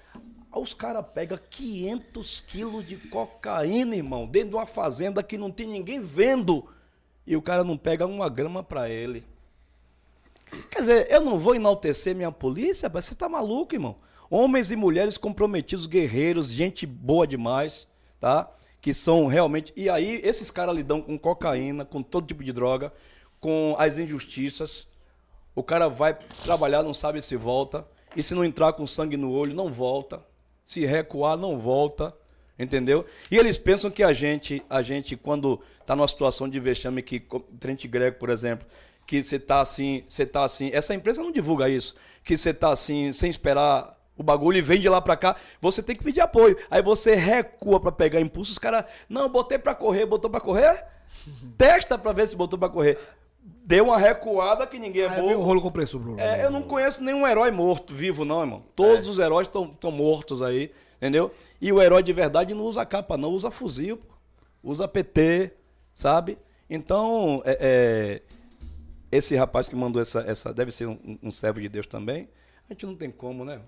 Os 0.52 0.74
caras 0.74 1.04
pegam 1.14 1.38
500 1.48 2.40
quilos 2.40 2.84
de 2.84 2.96
cocaína, 2.96 3.94
irmão, 3.94 4.26
dentro 4.26 4.50
de 4.50 4.56
uma 4.56 4.66
fazenda 4.66 5.22
que 5.22 5.38
não 5.38 5.50
tem 5.50 5.66
ninguém 5.66 6.00
vendo. 6.00 6.66
E 7.26 7.36
o 7.36 7.42
cara 7.42 7.62
não 7.62 7.78
pega 7.78 8.04
uma 8.06 8.28
grama 8.28 8.62
pra 8.62 8.88
ele. 8.88 9.24
Quer 10.68 10.80
dizer, 10.80 11.06
eu 11.10 11.20
não 11.20 11.38
vou 11.38 11.54
enaltecer 11.54 12.16
minha 12.16 12.32
polícia, 12.32 12.88
você 12.88 13.14
tá 13.14 13.28
maluco, 13.28 13.74
irmão. 13.74 13.96
Homens 14.28 14.72
e 14.72 14.76
mulheres 14.76 15.16
comprometidos, 15.16 15.86
guerreiros, 15.86 16.50
gente 16.50 16.84
boa 16.86 17.26
demais, 17.26 17.86
tá? 18.18 18.50
Que 18.80 18.92
são 18.92 19.26
realmente. 19.26 19.72
E 19.76 19.88
aí, 19.88 20.20
esses 20.24 20.50
caras 20.50 20.74
lidam 20.74 21.00
com 21.00 21.16
cocaína, 21.16 21.84
com 21.84 22.02
todo 22.02 22.26
tipo 22.26 22.42
de 22.42 22.52
droga, 22.52 22.92
com 23.38 23.76
as 23.78 23.98
injustiças. 23.98 24.86
O 25.54 25.62
cara 25.62 25.88
vai 25.88 26.18
trabalhar, 26.44 26.82
não 26.82 26.94
sabe 26.94 27.22
se 27.22 27.36
volta. 27.36 27.86
E 28.16 28.22
se 28.22 28.34
não 28.34 28.44
entrar 28.44 28.72
com 28.72 28.86
sangue 28.86 29.16
no 29.16 29.30
olho, 29.30 29.54
não 29.54 29.70
volta. 29.70 30.20
Se 30.64 30.84
recuar, 30.84 31.36
não 31.36 31.58
volta. 31.58 32.14
Entendeu? 32.58 33.06
E 33.30 33.38
eles 33.38 33.58
pensam 33.58 33.90
que 33.90 34.02
a 34.02 34.12
gente, 34.12 34.62
a 34.68 34.82
gente 34.82 35.16
quando 35.16 35.60
tá 35.86 35.96
numa 35.96 36.06
situação 36.06 36.46
de 36.46 36.60
vexame, 36.60 37.02
que 37.02 37.22
Trente 37.58 37.88
Grego, 37.88 38.18
por 38.18 38.28
exemplo, 38.28 38.66
que 39.06 39.22
você 39.22 39.38
tá 39.38 39.62
assim, 39.62 40.04
você 40.06 40.26
tá 40.26 40.44
assim, 40.44 40.70
essa 40.74 40.94
empresa 40.94 41.22
não 41.22 41.32
divulga 41.32 41.70
isso, 41.70 41.96
que 42.22 42.36
você 42.36 42.52
tá 42.52 42.70
assim, 42.70 43.12
sem 43.12 43.30
esperar 43.30 43.98
o 44.14 44.22
bagulho 44.22 44.58
e 44.58 44.62
vem 44.62 44.78
de 44.78 44.90
lá 44.90 45.00
pra 45.00 45.16
cá, 45.16 45.36
você 45.58 45.82
tem 45.82 45.96
que 45.96 46.04
pedir 46.04 46.20
apoio. 46.20 46.56
Aí 46.70 46.82
você 46.82 47.14
recua 47.14 47.80
pra 47.80 47.90
pegar 47.90 48.20
impulso, 48.20 48.52
os 48.52 48.58
caras, 48.58 48.84
não, 49.08 49.28
botei 49.30 49.58
pra 49.58 49.74
correr, 49.74 50.04
botou 50.04 50.30
pra 50.30 50.38
correr? 50.38 50.84
Testa 51.56 51.98
pra 51.98 52.12
ver 52.12 52.28
se 52.28 52.36
botou 52.36 52.58
pra 52.58 52.68
correr. 52.68 52.98
Deu 53.70 53.84
uma 53.84 53.96
recuada 53.96 54.66
que 54.66 54.80
ninguém 54.80 55.04
é 55.04 55.08
vem 55.08 55.32
o 55.32 55.40
rolo 55.40 55.62
compressor, 55.62 56.00
Bruno. 56.00 56.18
É, 56.18 56.44
eu 56.44 56.50
não 56.50 56.60
conheço 56.60 57.04
nenhum 57.04 57.24
herói 57.24 57.52
morto, 57.52 57.94
vivo, 57.94 58.24
não, 58.24 58.40
irmão. 58.40 58.64
Todos 58.74 59.06
os 59.06 59.20
heróis 59.20 59.46
estão 59.46 59.92
mortos 59.92 60.42
aí, 60.42 60.72
entendeu? 60.96 61.32
E 61.60 61.72
o 61.72 61.80
herói 61.80 62.02
de 62.02 62.12
verdade 62.12 62.52
não 62.52 62.64
usa 62.64 62.84
capa, 62.84 63.16
não, 63.16 63.30
usa 63.30 63.48
fuzil, 63.48 63.98
pô. 63.98 64.12
usa 64.60 64.88
PT, 64.88 65.52
sabe? 65.94 66.36
Então, 66.68 67.42
é, 67.44 67.58
é, 67.60 68.22
esse 69.12 69.36
rapaz 69.36 69.68
que 69.68 69.76
mandou 69.76 70.02
essa, 70.02 70.22
essa 70.22 70.52
deve 70.52 70.72
ser 70.72 70.88
um, 70.88 71.18
um 71.22 71.30
servo 71.30 71.60
de 71.60 71.68
Deus 71.68 71.86
também. 71.86 72.28
A 72.68 72.72
gente 72.72 72.84
não 72.84 72.96
tem 72.96 73.08
como, 73.08 73.44
né? 73.44 73.60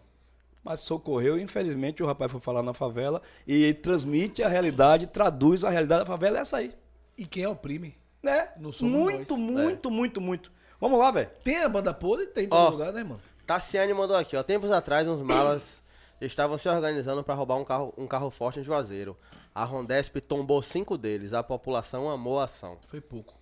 Mas 0.64 0.80
socorreu, 0.80 1.38
infelizmente 1.38 2.02
o 2.02 2.06
rapaz 2.06 2.32
foi 2.32 2.40
falar 2.40 2.64
na 2.64 2.74
favela 2.74 3.22
e 3.46 3.72
transmite 3.72 4.42
a 4.42 4.48
realidade, 4.48 5.06
traduz 5.06 5.64
a 5.64 5.70
realidade 5.70 6.00
da 6.00 6.06
favela, 6.06 6.38
é 6.38 6.40
essa 6.40 6.56
aí. 6.56 6.74
E 7.16 7.24
quem 7.24 7.46
oprime? 7.46 8.01
Né? 8.22 8.48
Não 8.56 8.70
somos 8.70 8.94
muito, 8.94 9.36
nós. 9.36 9.50
muito, 9.50 9.90
muito, 9.90 10.20
muito. 10.20 10.52
Vamos 10.80 10.98
lá, 10.98 11.10
velho. 11.10 11.30
Tem 11.42 11.58
a 11.62 11.68
banda 11.68 11.92
podre? 11.92 12.26
Tem 12.26 12.44
em 12.44 12.48
Ó. 12.50 12.64
todo 12.64 12.72
lugar, 12.72 12.92
né, 12.92 13.02
mano? 13.02 13.20
Tassiane 13.46 13.92
mandou 13.92 14.16
aqui, 14.16 14.36
ó. 14.36 14.42
Tempos 14.42 14.70
atrás, 14.70 15.06
uns 15.06 15.22
malas 15.22 15.82
estavam 16.20 16.56
se 16.56 16.68
organizando 16.68 17.22
para 17.24 17.34
roubar 17.34 17.56
um 17.56 17.64
carro, 17.64 17.92
um 17.96 18.06
carro 18.06 18.30
forte 18.30 18.60
em 18.60 18.62
Juazeiro. 18.62 19.16
A 19.54 19.64
Rondesp 19.64 20.20
tombou 20.20 20.62
cinco 20.62 20.96
deles. 20.96 21.32
A 21.32 21.42
população 21.42 22.08
amou 22.08 22.40
a 22.40 22.44
ação. 22.44 22.78
Foi 22.86 23.00
pouco. 23.00 23.34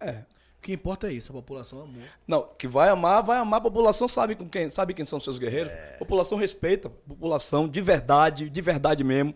É. 0.00 0.22
O 0.58 0.62
que 0.62 0.72
importa 0.72 1.08
é 1.08 1.12
isso, 1.12 1.32
a 1.32 1.34
população 1.34 1.82
amou. 1.82 2.02
Não, 2.26 2.48
que 2.56 2.68
vai 2.68 2.88
amar, 2.88 3.22
vai 3.22 3.38
amar. 3.38 3.58
A 3.58 3.62
população 3.62 4.06
sabe 4.06 4.36
com 4.36 4.48
quem, 4.48 4.70
sabe 4.70 4.94
quem 4.94 5.04
são 5.04 5.18
seus 5.18 5.38
guerreiros. 5.38 5.72
A 5.94 5.98
população 5.98 6.38
respeita, 6.38 6.88
a 6.88 6.90
população 6.90 7.68
de 7.68 7.80
verdade, 7.80 8.48
de 8.48 8.60
verdade 8.60 9.02
mesmo. 9.02 9.34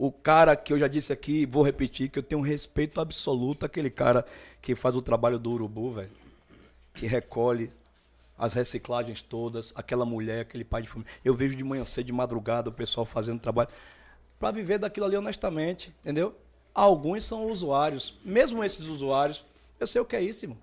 O 0.00 0.12
cara 0.12 0.54
que 0.54 0.72
eu 0.72 0.78
já 0.78 0.86
disse 0.86 1.12
aqui, 1.12 1.44
vou 1.44 1.64
repetir, 1.64 2.08
que 2.08 2.20
eu 2.20 2.22
tenho 2.22 2.40
um 2.40 2.44
respeito 2.44 3.00
absoluto 3.00 3.66
àquele 3.66 3.90
cara 3.90 4.24
que 4.62 4.76
faz 4.76 4.94
o 4.94 5.02
trabalho 5.02 5.40
do 5.40 5.50
urubu, 5.50 5.90
velho. 5.90 6.10
Que 6.94 7.04
recolhe 7.04 7.68
as 8.38 8.54
reciclagens 8.54 9.20
todas, 9.20 9.72
aquela 9.74 10.04
mulher, 10.06 10.42
aquele 10.42 10.62
pai 10.62 10.82
de 10.82 10.88
família. 10.88 11.12
Eu 11.24 11.34
vejo 11.34 11.56
de 11.56 11.64
manhã 11.64 11.84
cedo, 11.84 12.06
de 12.06 12.12
madrugada, 12.12 12.70
o 12.70 12.72
pessoal 12.72 13.04
fazendo 13.04 13.40
trabalho 13.40 13.70
para 14.38 14.52
viver 14.52 14.78
daquilo 14.78 15.04
ali 15.04 15.16
honestamente, 15.16 15.92
entendeu? 16.00 16.32
Alguns 16.72 17.24
são 17.24 17.50
usuários, 17.50 18.16
mesmo 18.24 18.62
esses 18.62 18.86
usuários, 18.86 19.44
eu 19.80 19.86
sei 19.88 20.00
o 20.00 20.04
que 20.04 20.14
é 20.14 20.22
isso, 20.22 20.44
irmão. 20.44 20.58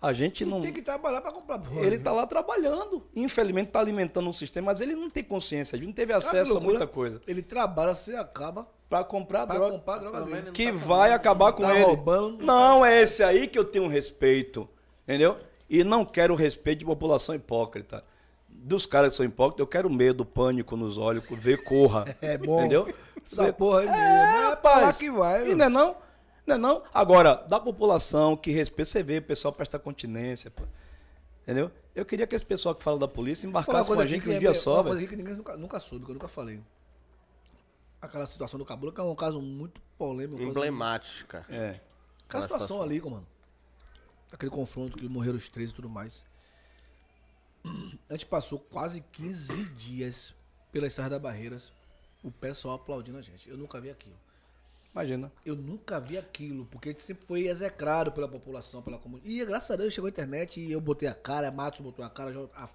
A 0.00 0.12
gente 0.12 0.44
não. 0.44 0.60
Tem 0.60 0.72
que 0.72 0.82
trabalhar 0.82 1.20
pra 1.20 1.32
comprar 1.32 1.58
porra. 1.58 1.80
Ele 1.80 1.98
tá 1.98 2.12
lá 2.12 2.24
trabalhando. 2.24 3.02
Infelizmente 3.16 3.72
tá 3.72 3.80
alimentando 3.80 4.28
um 4.28 4.32
sistema, 4.32 4.66
mas 4.66 4.80
ele 4.80 4.94
não 4.94 5.10
tem 5.10 5.24
consciência, 5.24 5.74
ele 5.74 5.86
não 5.86 5.92
teve 5.92 6.12
acesso 6.12 6.56
a 6.56 6.60
muita 6.60 6.86
coisa. 6.86 7.20
Ele 7.26 7.42
trabalha, 7.42 7.92
você 7.92 8.14
acaba 8.14 8.75
Pra 8.88 9.02
comprar 9.02 9.46
pra 9.46 9.56
droga. 9.56 9.72
comprar 9.78 9.98
droga 9.98 10.22
dele. 10.22 10.50
Que 10.52 10.70
vai 10.70 11.12
acabar 11.12 11.52
com 11.52 11.62
Tá 11.62 11.74
ele. 11.74 11.84
roubando. 11.84 12.44
Não, 12.44 12.84
é 12.84 13.02
esse 13.02 13.22
aí 13.22 13.48
que 13.48 13.58
eu 13.58 13.64
tenho 13.64 13.88
respeito. 13.88 14.68
Entendeu? 15.04 15.38
E 15.68 15.82
não 15.82 16.04
quero 16.04 16.34
respeito 16.36 16.80
de 16.80 16.84
população 16.84 17.34
hipócrita. 17.34 18.04
Dos 18.48 18.86
caras 18.86 19.12
que 19.12 19.16
são 19.16 19.26
hipócritas, 19.26 19.60
eu 19.60 19.66
quero 19.66 19.90
medo, 19.90 20.24
pânico 20.24 20.76
nos 20.76 20.98
olhos, 20.98 21.24
ver 21.30 21.62
corra. 21.64 22.04
É 22.22 22.38
bom. 22.38 22.60
Entendeu? 22.60 22.92
Essa 23.24 23.44
Ver- 23.44 23.52
porra 23.54 23.80
aí 23.80 23.86
mesmo. 23.86 24.00
É, 24.02 24.52
É 24.52 24.56
pra 24.56 24.70
lá 24.70 24.76
rapaz. 24.78 24.96
que 24.96 25.10
vai, 25.10 25.50
E 25.50 25.54
não 25.54 25.66
é 25.66 25.68
não? 25.68 25.96
Não 26.46 26.54
é 26.54 26.58
não? 26.58 26.82
Agora, 26.94 27.34
da 27.48 27.58
população 27.58 28.36
que 28.36 28.52
respeita, 28.52 28.90
você 28.92 29.02
vê, 29.02 29.18
o 29.18 29.22
pessoal 29.22 29.52
presta 29.52 29.78
continência, 29.80 30.48
pô. 30.50 30.62
Entendeu? 31.42 31.70
Eu 31.94 32.04
queria 32.04 32.26
que 32.26 32.34
esse 32.36 32.44
pessoal 32.46 32.74
que 32.74 32.82
fala 32.84 32.98
da 32.98 33.08
polícia 33.08 33.46
uma 33.48 33.50
embarcasse 33.60 33.88
com 33.88 33.94
coisa 33.96 34.02
a 34.02 34.06
gente 34.06 34.22
que 34.22 34.28
um 34.30 34.32
é- 34.32 34.38
dia 34.38 34.48
uma 34.50 34.54
só, 34.54 34.74
coisa 34.82 34.90
velho. 34.94 34.98
aqui 34.98 35.08
que 35.08 35.16
ninguém 35.16 35.34
nunca, 35.36 35.56
nunca 35.56 35.78
soube, 35.78 36.04
que 36.04 36.10
eu 36.10 36.14
nunca 36.14 36.28
falei. 36.28 36.60
Aquela 38.00 38.26
situação 38.26 38.58
do 38.58 38.64
Cabula, 38.64 38.92
que 38.92 39.00
é 39.00 39.04
um 39.04 39.14
caso 39.14 39.40
muito 39.40 39.80
polêmico. 39.98 40.36
coisa- 40.36 40.50
Emblemática. 40.50 41.44
É. 41.48 41.54
Aquela 41.54 41.80
Aquela 42.28 42.42
situação 42.42 42.66
situação. 42.66 42.82
ali, 42.82 43.00
mano. 43.00 43.26
Aquele 44.32 44.50
confronto 44.50 44.96
que 44.98 45.08
morreram 45.08 45.36
os 45.36 45.48
três 45.48 45.70
e 45.70 45.74
tudo 45.74 45.88
mais. 45.88 46.24
A 48.08 48.12
gente 48.12 48.26
passou 48.26 48.58
quase 48.58 49.00
15 49.12 49.64
dias 49.74 50.34
pelas 50.70 50.92
Serras 50.92 51.10
da 51.10 51.18
Barreiras, 51.18 51.72
o 52.22 52.30
pessoal 52.30 52.76
aplaudindo 52.76 53.18
a 53.18 53.22
gente. 53.22 53.48
Eu 53.48 53.56
nunca 53.56 53.80
vi 53.80 53.90
aquilo. 53.90 54.14
Imagina. 54.92 55.30
Eu 55.44 55.54
nunca 55.56 56.00
vi 56.00 56.16
aquilo, 56.16 56.64
porque 56.66 56.88
a 56.88 56.92
gente 56.92 57.02
sempre 57.02 57.26
foi 57.26 57.46
execrado 57.48 58.12
pela 58.12 58.28
população, 58.28 58.82
pela 58.82 58.98
comunidade. 58.98 59.32
E 59.34 59.44
graças 59.44 59.70
a 59.70 59.76
Deus 59.76 59.92
chegou 59.92 60.06
a 60.06 60.10
internet 60.10 60.60
e 60.60 60.70
eu 60.72 60.80
botei 60.80 61.08
a 61.08 61.14
cara, 61.14 61.48
a 61.48 61.52
Matos 61.52 61.80
botou 61.80 62.04
a 62.04 62.08
cara, 62.10 62.30
a, 62.54 62.68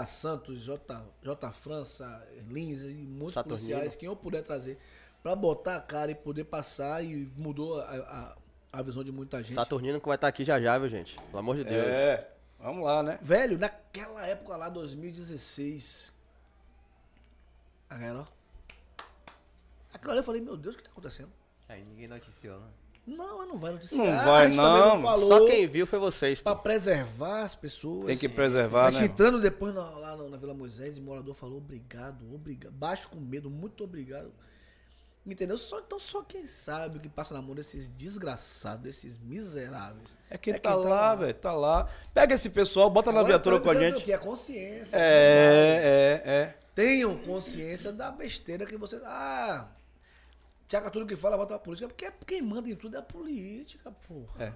a 0.00 0.04
Santos, 0.06 0.62
J, 0.62 1.04
J 1.22 1.52
França, 1.52 2.26
Lins 2.46 2.82
e 2.82 2.86
muitos 2.94 3.34
Saturnino. 3.34 3.58
policiais, 3.66 3.94
quem 3.96 4.06
eu 4.06 4.16
puder 4.16 4.42
trazer, 4.42 4.78
pra 5.22 5.36
botar 5.36 5.76
a 5.76 5.80
cara 5.80 6.10
e 6.10 6.14
poder 6.14 6.44
passar 6.44 7.04
e 7.04 7.26
mudou 7.36 7.80
a, 7.80 7.84
a- 7.84 8.36
a 8.72 8.82
visão 8.82 9.04
de 9.04 9.12
muita 9.12 9.42
gente. 9.42 9.54
Saturnino 9.54 10.00
que 10.00 10.06
vai 10.08 10.14
estar 10.14 10.28
aqui 10.28 10.44
já 10.44 10.58
já, 10.60 10.78
viu, 10.78 10.88
gente? 10.88 11.14
Pelo 11.26 11.38
amor 11.38 11.56
de 11.56 11.64
Deus. 11.64 11.86
É, 11.94 12.32
vamos 12.58 12.82
lá, 12.84 13.02
né? 13.02 13.18
Velho, 13.20 13.58
naquela 13.58 14.26
época 14.26 14.56
lá, 14.56 14.68
2016. 14.70 16.14
A 17.90 17.98
galera, 17.98 18.20
ó. 18.20 19.04
Aquilo 19.92 20.12
ali 20.12 20.20
eu 20.20 20.24
falei, 20.24 20.40
meu 20.40 20.56
Deus, 20.56 20.74
o 20.74 20.78
que 20.78 20.84
tá 20.84 20.90
acontecendo? 20.90 21.30
Aí 21.68 21.84
ninguém 21.84 22.08
noticiou, 22.08 22.58
né? 22.58 22.66
Não, 23.06 23.38
mas 23.38 23.48
não 23.48 23.58
vai 23.58 23.72
noticiar. 23.72 24.06
Não 24.06 24.24
vai, 24.24 24.42
a 24.42 24.46
gente 24.46 24.56
também 24.56 24.82
não. 24.94 25.02
falou 25.02 25.28
Só 25.28 25.46
quem 25.46 25.66
viu 25.66 25.86
foi 25.86 25.98
vocês, 25.98 26.40
pô. 26.40 26.50
pra 26.52 26.62
preservar 26.62 27.42
as 27.42 27.54
pessoas. 27.54 28.06
Tem 28.06 28.16
que 28.16 28.28
preservar, 28.28 28.92
gente 28.92 29.00
né? 29.00 29.06
entrando 29.06 29.40
depois 29.40 29.74
na- 29.74 29.90
lá 29.90 30.16
na 30.16 30.36
Vila 30.36 30.54
Moisés, 30.54 30.98
o 30.98 31.02
morador 31.02 31.34
falou 31.34 31.58
obrigado, 31.58 32.24
obrigado. 32.32 32.72
Baixo 32.72 33.08
com 33.08 33.18
medo, 33.18 33.50
muito 33.50 33.82
obrigado. 33.82 34.32
Entendeu? 35.24 35.56
Só, 35.56 35.78
então 35.78 36.00
só 36.00 36.22
quem 36.22 36.46
sabe 36.48 36.96
o 36.96 37.00
que 37.00 37.08
passa 37.08 37.32
na 37.32 37.40
mão 37.40 37.54
desses 37.54 37.86
desgraçados, 37.86 38.82
desses 38.82 39.16
miseráveis. 39.18 40.16
É 40.28 40.36
quem 40.36 40.52
É 40.54 40.58
tá 40.58 40.72
quem 40.72 40.82
tá 40.82 40.88
lá, 40.88 41.14
velho, 41.14 41.34
tá 41.34 41.52
lá. 41.52 41.88
Pega 42.12 42.34
esse 42.34 42.50
pessoal, 42.50 42.90
bota 42.90 43.12
na 43.12 43.20
Agora 43.20 43.34
viatura 43.34 43.58
tá 43.58 43.64
com 43.64 43.70
a 43.70 43.74
gente. 43.76 44.02
O 44.02 44.04
que 44.04 44.12
é 44.12 44.18
consciência. 44.18 44.96
É, 44.96 46.22
é, 46.24 46.30
é. 46.30 46.54
Tenham 46.74 47.16
consciência 47.18 47.92
da 47.92 48.10
besteira 48.10 48.66
que 48.66 48.76
você. 48.76 48.96
Ah, 49.04 49.68
Tiago, 50.72 50.90
tudo 50.90 51.04
que 51.04 51.14
fala, 51.16 51.36
volta 51.36 51.52
pra 51.52 51.62
política. 51.62 51.86
Porque 51.88 52.34
quem 52.34 52.40
manda 52.40 52.66
em 52.66 52.74
tudo 52.74 52.96
é 52.96 52.98
a 52.98 53.02
política, 53.02 53.92
porra. 53.92 54.42
É. 54.42 54.52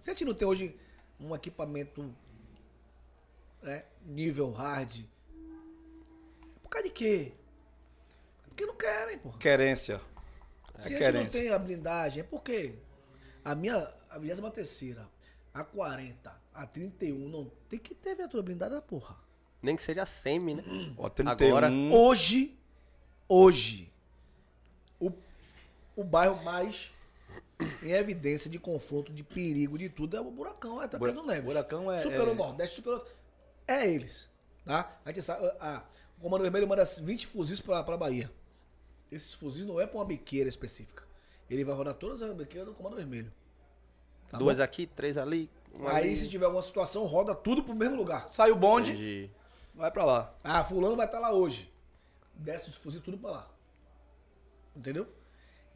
Se 0.00 0.08
a 0.08 0.12
gente 0.12 0.24
não 0.24 0.32
tem 0.32 0.46
hoje 0.46 0.78
um 1.18 1.34
equipamento 1.34 2.14
né, 3.60 3.84
nível 4.06 4.52
hard, 4.52 5.00
é 5.00 6.58
por 6.62 6.68
causa 6.68 6.86
de 6.86 6.94
quê? 6.94 7.32
É 8.44 8.48
porque 8.48 8.64
não 8.64 8.76
querem, 8.76 9.18
porra. 9.18 9.38
Querência. 9.38 10.00
Se 10.78 10.86
a 10.86 10.88
gente 10.90 10.98
querência. 10.98 11.20
não 11.24 11.30
tem 11.30 11.48
a 11.50 11.58
blindagem, 11.58 12.20
é 12.20 12.22
por 12.24 12.44
quê? 12.44 12.76
A 13.44 13.52
minha, 13.56 13.92
a 14.08 14.18
23 14.18 14.98
a 15.52 15.64
40, 15.64 16.42
a 16.54 16.64
31, 16.64 17.28
não 17.28 17.50
tem 17.68 17.80
que 17.80 17.92
ter 17.92 18.14
viatura 18.14 18.40
blindada, 18.40 18.80
porra. 18.80 19.16
Nem 19.60 19.74
que 19.74 19.82
seja 19.82 20.06
semi, 20.06 20.54
né? 20.54 20.62
Ó, 20.96 21.08
31. 21.08 21.48
Agora- 21.48 21.72
Hoje, 21.92 22.56
hoje, 23.28 23.89
o 26.00 26.04
bairro 26.04 26.42
mais 26.42 26.90
em 27.82 27.90
evidência 27.92 28.48
de 28.50 28.58
confronto, 28.58 29.12
de 29.12 29.22
perigo, 29.22 29.76
de 29.78 29.88
tudo 29.88 30.16
é 30.16 30.20
o 30.20 30.30
Buracão, 30.30 30.82
é 30.82 30.88
Tapera 30.88 31.12
do 31.12 31.22
Neves. 31.24 31.44
Buracão 31.44 31.90
é- 31.92 32.00
Superou 32.00 32.28
é- 32.28 32.32
o 32.32 32.34
Nordeste, 32.34 32.76
superou... 32.76 33.04
É 33.68 33.86
eles, 33.90 34.28
tá? 34.64 34.98
A 35.04 35.12
gente 35.12 35.22
sabe, 35.22 35.46
ah, 35.60 35.84
o 36.18 36.22
Comando 36.22 36.42
Vermelho 36.42 36.66
manda 36.66 36.84
20 36.84 37.26
fuzis 37.26 37.60
pra, 37.60 37.82
pra 37.84 37.96
Bahia. 37.96 38.30
Esses 39.12 39.34
fuzis 39.34 39.64
não 39.66 39.80
é 39.80 39.86
pra 39.86 39.98
uma 39.98 40.04
biqueira 40.04 40.48
específica. 40.48 41.04
Ele 41.48 41.64
vai 41.64 41.74
rodar 41.74 41.94
todas 41.94 42.22
as 42.22 42.32
biqueiras 42.32 42.66
do 42.68 42.74
Comando 42.74 42.96
Vermelho. 42.96 43.32
Tá 44.30 44.38
Duas 44.38 44.58
bom? 44.58 44.62
aqui, 44.64 44.86
três 44.86 45.18
ali. 45.18 45.50
Aí, 45.86 46.04
ali. 46.08 46.16
se 46.16 46.28
tiver 46.28 46.44
alguma 46.46 46.62
situação, 46.62 47.04
roda 47.06 47.34
tudo 47.34 47.62
pro 47.62 47.74
mesmo 47.74 47.96
lugar. 47.96 48.28
Sai 48.32 48.50
o 48.50 48.56
bonde, 48.56 48.92
Entendi. 48.92 49.30
vai 49.74 49.90
pra 49.90 50.04
lá. 50.04 50.34
Ah, 50.42 50.62
fulano 50.64 50.96
vai 50.96 51.06
estar 51.06 51.18
lá 51.20 51.32
hoje. 51.32 51.72
Desce 52.34 52.68
os 52.68 52.76
fuzis 52.76 53.00
tudo 53.02 53.18
pra 53.18 53.30
lá. 53.30 53.50
Entendeu? 54.74 55.06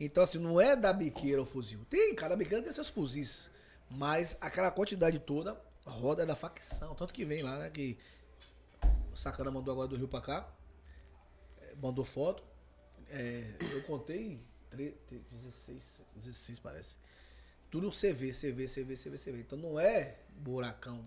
Então, 0.05 0.23
assim, 0.23 0.39
não 0.39 0.61
é 0.61 0.75
da 0.77 0.93
biqueira 0.93 1.41
o 1.43 1.47
fuzil. 1.47 1.85
Tem, 1.89 2.15
cada 2.15 2.37
biqueira 2.37 2.63
tem 2.63 2.73
seus 2.73 2.89
fuzis. 2.89 3.51
Mas 3.91 4.37
aquela 4.41 4.71
quantidade 4.71 5.19
toda 5.19 5.61
roda 5.87 6.23
é 6.23 6.27
da 6.27 6.35
facção. 6.35 6.95
Tanto 6.95 7.13
que 7.13 7.25
vem 7.25 7.43
lá, 7.43 7.59
né? 7.59 7.71
Que 7.71 7.99
o 9.13 9.17
Sacana 9.17 9.51
mandou 9.51 9.73
agora 9.73 9.89
do 9.89 9.97
Rio 9.97 10.09
pra 10.09 10.21
cá. 10.21 10.49
eh, 11.61 11.75
Mandou 11.81 12.05
foto. 12.05 12.43
É, 13.11 13.45
eu 13.73 13.83
contei 13.85 14.41
tre- 14.71 14.93
te- 15.07 15.19
16, 15.31 16.03
16 16.17 16.59
parece. 16.59 16.99
Tudo 17.71 17.91
CV, 17.91 18.33
CV, 18.33 18.67
CV, 18.67 18.97
CV, 18.97 19.17
CV. 19.17 19.41
Então 19.41 19.59
não 19.59 19.79
é 19.79 20.17
buracão. 20.37 21.05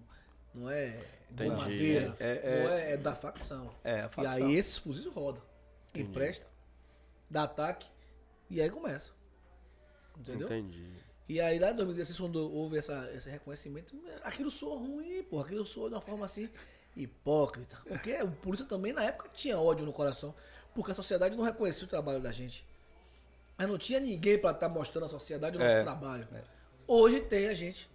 Não 0.54 0.70
é 0.70 1.00
Entendi. 1.32 1.50
madeira. 1.50 2.16
É- 2.20 2.42
é- 2.44 2.64
não 2.64 2.72
é, 2.74 2.92
é 2.94 2.98
da 2.98 3.16
facção. 3.16 3.74
É, 3.84 4.02
a 4.02 4.06
E 4.06 4.10
facção. 4.10 4.46
aí 4.48 4.56
esses 4.56 4.78
fuzis 4.78 5.06
rodam. 5.08 5.42
Empresta, 5.96 6.46
dá 7.30 7.44
ataque 7.44 7.88
e 8.50 8.62
aí 8.62 8.70
começa. 8.70 9.12
Entendeu? 10.18 10.48
Entendi. 10.48 10.86
E 11.30 11.42
aí 11.42 11.60
lá 11.60 11.72
em 11.72 11.76
2016, 11.76 12.20
quando 12.20 12.38
houve 12.54 12.78
essa, 12.78 13.10
esse 13.14 13.30
reconhecimento, 13.30 13.96
aquilo 14.24 14.50
soou 14.50 14.78
ruim, 14.78 15.22
pô. 15.24 15.40
Aquilo 15.40 15.66
soou 15.66 15.90
de 15.90 15.96
uma 15.96 16.02
forma 16.02 16.26
assim, 16.26 16.50
hipócrita. 16.96 17.78
Porque 17.88 18.14
o 18.22 18.32
polícia 18.32 18.66
também 18.66 18.94
na 18.94 19.04
época 19.04 19.30
tinha 19.34 19.60
ódio 19.60 19.86
no 19.86 19.92
coração. 19.94 20.34
Porque 20.74 20.92
a 20.92 20.96
sociedade 20.96 21.36
não 21.36 21.44
reconhecia 21.44 21.86
o 21.86 21.90
trabalho 21.90 22.22
da 22.22 22.32
gente. 22.32 22.66
Mas 23.58 23.68
não 23.68 23.78
tinha 23.78 24.00
ninguém 24.00 24.38
pra 24.38 24.52
estar 24.52 24.70
mostrando 24.70 25.06
à 25.06 25.10
sociedade 25.10 25.58
o 25.58 25.60
nosso 25.60 25.76
É, 25.76 25.84
trabalho. 25.84 26.28
Hoje 26.88 27.20
tem 27.22 27.48
a 27.50 27.54
gente. 27.54 27.90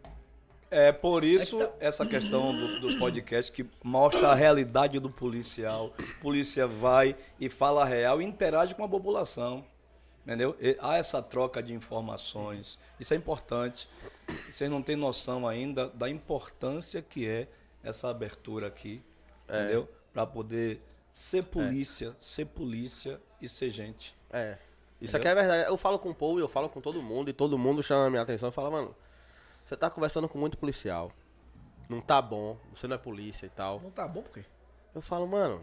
É 0.71 0.91
por 0.91 1.23
isso 1.23 1.61
É 1.61 1.67
que 1.67 1.71
tá- 1.73 1.77
essa 1.81 2.07
questão 2.07 2.53
do- 2.55 2.81
dos 2.81 2.97
podcasts 2.97 3.55
que 3.55 3.69
mostra 3.85 4.29
a 4.29 4.35
realidade 4.35 4.99
do 4.99 5.11
policial. 5.11 5.93
O 5.99 6.21
polícia 6.21 6.67
vai 6.67 7.17
e 7.39 7.49
fala 7.49 7.83
a 7.83 7.85
real 7.85 8.21
e 8.21 8.25
interage 8.25 8.75
com 8.75 8.83
a 8.85 8.89
população. 8.89 9.65
Entendeu? 10.25 10.57
E 10.61 10.77
há 10.81 10.97
essa 10.97 11.21
troca 11.21 11.63
de 11.63 11.75
informações. 11.75 12.79
Isso 12.99 13.13
é 13.13 13.17
importante. 13.17 13.89
Vocês 14.49 14.71
não 14.71 14.83
têm 14.83 14.95
noção 14.95 15.49
ainda 15.49 15.89
da 15.89 16.09
importância 16.09 17.03
que 17.03 17.29
é 17.29 17.49
essa 17.83 18.09
abertura 18.09 18.69
aqui. 18.69 19.03
Entendeu? 19.49 19.89
Para 20.13 20.27
poder 20.27 20.81
ser 21.13 21.45
polícia, 21.45 22.17
ser 22.21 22.47
polícia 22.47 23.21
e 23.41 23.49
ser 23.49 23.69
gente. 23.71 24.17
É. 24.31 24.57
Isso 25.01 25.17
aqui 25.17 25.27
é 25.27 25.35
verdade. 25.35 25.69
Eu 25.69 25.77
falo 25.77 25.99
com 25.99 26.11
o 26.11 26.15
povo, 26.15 26.39
eu 26.39 26.49
falo 26.49 26.69
com 26.69 26.81
todo 26.81 27.03
mundo, 27.03 27.29
e 27.29 27.33
todo 27.33 27.59
mundo 27.59 27.83
chama 27.83 28.07
a 28.07 28.11
minha 28.11 28.23
atenção 28.23 28.49
e 28.49 28.53
fala, 28.53 28.71
mano, 28.71 28.95
você 29.65 29.77
tá 29.77 29.91
conversando 29.91 30.29
com 30.29 30.39
muito 30.39 30.57
policial. 30.57 31.11
Não 31.89 32.01
tá 32.01 32.23
bom, 32.23 32.57
você 32.75 32.87
não 32.87 32.95
é 32.95 32.99
polícia 32.99 33.47
e 33.47 33.51
tal. 33.51 33.81
Não 33.81 33.91
tá 33.91 34.07
bom 34.07 34.23
por 34.23 34.33
quê? 34.33 34.45
Eu 34.95 35.03
falo, 35.03 35.27
mano, 35.27 35.61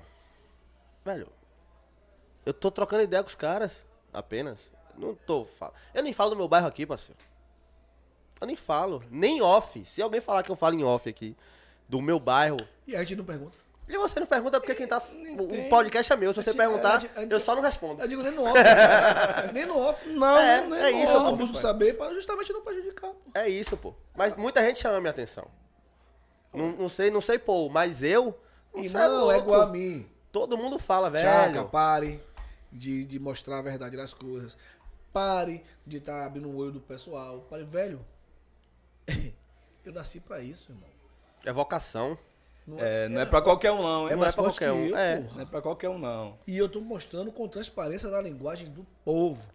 velho, 1.05 1.27
eu 2.45 2.53
tô 2.53 2.69
trocando 2.69 3.03
ideia 3.03 3.23
com 3.23 3.29
os 3.29 3.35
caras, 3.35 3.71
apenas. 4.13 4.59
Não 4.97 5.13
tô. 5.15 5.45
fa- 5.45 5.71
Eu 5.93 6.03
nem 6.03 6.13
falo 6.13 6.31
do 6.31 6.35
meu 6.35 6.47
bairro 6.47 6.67
aqui, 6.67 6.85
parceiro. 6.85 7.19
Eu 8.41 8.47
nem 8.47 8.55
falo. 8.55 9.03
Nem 9.09 9.41
off. 9.41 9.85
Se 9.93 10.01
alguém 10.01 10.21
falar 10.21 10.43
que 10.43 10.49
eu 10.51 10.55
falo 10.55 10.75
em 10.75 10.83
off 10.83 11.07
aqui, 11.09 11.35
do 11.87 12.01
meu 12.01 12.19
bairro. 12.19 12.57
E 12.87 12.95
a 12.95 12.99
gente 12.99 13.15
não 13.17 13.25
pergunta. 13.25 13.57
E 13.87 13.97
você 13.97 14.19
não 14.19 14.27
pergunta 14.27 14.59
porque 14.59 14.75
quem 14.75 14.85
tá. 14.85 14.99
O 14.99 15.67
podcast 15.69 16.13
é 16.13 16.15
meu. 16.15 16.31
Se 16.31 16.41
você 16.43 16.53
perguntar, 16.53 17.01
eu 17.27 17.39
só 17.39 17.55
não 17.55 17.61
respondo. 17.63 18.01
Eu 18.03 18.07
digo 18.07 18.21
nem 18.21 18.31
no 18.31 18.43
off. 18.43 18.59
nem 19.51 19.65
no 19.65 19.79
off. 19.79 20.07
Não, 20.13 20.37
É, 20.37 20.61
não 20.61 20.75
é 20.77 20.91
isso, 20.91 21.11
Só 21.11 21.23
pô. 21.23 21.29
eu 21.29 21.35
busco 21.35 21.57
saber 21.57 21.97
para 21.97 22.13
justamente 22.13 22.53
não 22.53 22.61
prejudicar. 22.61 23.11
É 23.33 23.49
isso, 23.49 23.75
pô. 23.75 23.95
Mas 24.15 24.35
muita 24.35 24.61
gente 24.63 24.79
chama 24.79 24.97
a 24.97 25.01
minha 25.01 25.09
atenção. 25.09 25.47
Não, 26.53 26.67
não 26.73 26.89
sei, 26.89 27.09
não 27.09 27.19
sei, 27.21 27.39
pô, 27.39 27.67
mas 27.67 28.03
eu. 28.03 28.37
E 28.75 28.85
é 28.85 28.89
não 28.91 29.01
é 29.01 29.07
louco. 29.07 29.37
igual 29.39 29.61
a 29.61 29.65
mim. 29.67 30.07
Todo 30.31 30.55
mundo 30.55 30.77
fala, 30.77 31.09
velho. 31.09 31.67
pare 31.69 32.21
de, 32.71 33.05
de 33.05 33.19
mostrar 33.19 33.59
a 33.59 33.61
verdade 33.61 33.97
das 33.97 34.13
coisas. 34.13 34.57
Pare 35.11 35.63
de 35.85 35.97
estar 35.97 36.25
abrindo 36.25 36.47
o 36.47 36.55
olho 36.55 36.71
do 36.71 36.81
pessoal. 36.81 37.41
Pare, 37.49 37.63
velho. 37.63 38.05
Eu 39.83 39.93
nasci 39.93 40.19
pra 40.19 40.41
isso, 40.41 40.71
irmão. 40.71 40.89
É 41.45 41.51
vocação. 41.51 42.17
É, 42.77 43.09
não 43.09 43.21
é 43.21 43.25
pra 43.25 43.41
qualquer 43.41 43.71
um, 43.71 43.81
não. 43.81 44.07
É 44.07 44.11
hein? 44.11 44.17
não 44.17 44.19
mais 44.19 44.33
é 44.33 44.35
pra 44.35 44.43
qualquer 44.43 44.71
um, 44.71 44.85
eu, 44.85 44.97
é. 44.97 45.21
porra. 45.21 45.35
Não 45.35 45.41
é 45.41 45.45
pra 45.45 45.61
qualquer 45.61 45.89
um, 45.89 45.97
não. 45.97 46.37
E 46.45 46.57
eu 46.57 46.69
tô 46.69 46.81
mostrando 46.81 47.31
com 47.31 47.47
transparência 47.47 48.09
da 48.09 48.21
linguagem 48.21 48.69
do 48.69 48.85
povo. 49.03 49.51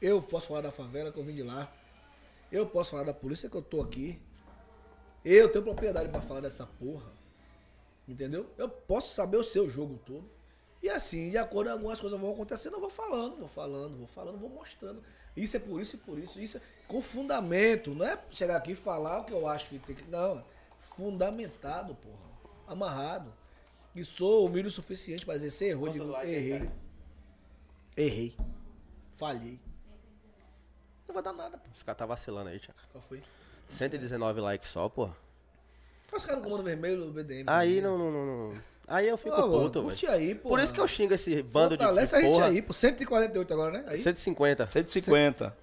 Eu 0.00 0.22
posso 0.22 0.48
falar 0.48 0.62
da 0.62 0.70
favela 0.70 1.12
que 1.12 1.18
eu 1.18 1.24
vim 1.24 1.34
de 1.34 1.42
lá. 1.42 1.70
Eu 2.50 2.66
posso 2.66 2.92
falar 2.92 3.04
da 3.04 3.12
polícia 3.12 3.50
que 3.50 3.56
eu 3.56 3.62
tô 3.62 3.82
aqui. 3.82 4.20
Eu 5.24 5.50
tenho 5.50 5.64
propriedade 5.64 6.08
pra 6.08 6.20
falar 6.20 6.40
dessa 6.40 6.66
porra. 6.66 7.10
Entendeu? 8.06 8.48
Eu 8.56 8.68
posso 8.68 9.14
saber 9.14 9.36
o 9.36 9.44
seu 9.44 9.68
jogo 9.68 9.98
todo. 10.06 10.35
E 10.86 10.88
assim, 10.88 11.30
de 11.30 11.36
acordo 11.36 11.66
com 11.66 11.72
algumas 11.72 12.00
coisas 12.00 12.20
vão 12.20 12.30
acontecendo, 12.30 12.74
eu 12.74 12.80
vou 12.80 12.88
falando, 12.88 13.38
vou 13.38 13.48
falando, 13.48 13.96
vou 13.96 14.06
falando, 14.06 14.38
vou 14.38 14.48
mostrando. 14.48 15.02
Isso 15.36 15.56
é 15.56 15.60
por 15.60 15.80
isso 15.80 15.96
e 15.96 15.98
por 15.98 16.16
isso. 16.16 16.38
Isso 16.38 16.58
é 16.58 16.60
com 16.86 17.02
fundamento. 17.02 17.92
Não 17.92 18.06
é 18.06 18.16
chegar 18.30 18.56
aqui 18.56 18.70
e 18.70 18.76
falar 18.76 19.18
o 19.18 19.24
que 19.24 19.32
eu 19.32 19.48
acho 19.48 19.68
que 19.68 19.80
tem 19.80 19.96
que. 19.96 20.04
Não. 20.04 20.44
Fundamentado, 20.80 21.96
porra. 21.96 22.52
Amarrado. 22.68 23.34
E 23.96 24.04
sou 24.04 24.46
humilde 24.46 24.68
o 24.68 24.70
suficiente 24.70 25.24
pra 25.24 25.34
dizer, 25.34 25.50
você 25.50 25.70
errou, 25.70 25.88
digo, 25.88 26.16
errei. 26.22 26.70
Errei. 27.96 28.36
Falhei. 29.16 29.58
Não 31.08 31.14
vai 31.14 31.22
dar 31.24 31.32
nada, 31.32 31.58
pô. 31.58 31.68
Os 31.74 31.82
caras 31.82 31.98
tá 31.98 32.06
vacilando 32.06 32.48
aí, 32.48 32.60
Tchaca. 32.60 32.80
Qual 32.92 33.02
foi? 33.02 33.20
119 33.70 34.40
likes 34.40 34.70
só, 34.70 34.88
pô. 34.88 35.10
Os 36.12 36.24
caras 36.24 36.40
do 36.40 36.48
comando 36.48 36.62
vermelho 36.62 37.06
do 37.06 37.12
BDM. 37.12 37.44
Aí 37.48 37.80
não, 37.80 37.98
não, 37.98 38.12
não, 38.12 38.26
não. 38.26 38.62
Aí 38.88 39.08
eu 39.08 39.16
fico 39.18 39.34
Ô, 39.34 39.48
mano, 39.48 39.62
puto, 39.64 39.82
curte 39.82 40.06
velho. 40.06 40.18
aí, 40.18 40.34
pô. 40.34 40.48
Por 40.48 40.60
isso 40.60 40.72
que 40.72 40.78
eu 40.80 40.86
xingo 40.86 41.12
esse 41.14 41.42
bando 41.42 41.70
de, 41.70 41.76
de 41.78 41.82
Fortalece 41.84 42.14
a 42.16 42.20
gente 42.20 42.32
porra. 42.34 42.46
aí, 42.46 42.62
pô. 42.62 42.72
148 42.72 43.52
agora, 43.52 43.72
né? 43.72 43.84
Aí. 43.88 44.00
150. 44.00 44.68
150. 44.70 45.56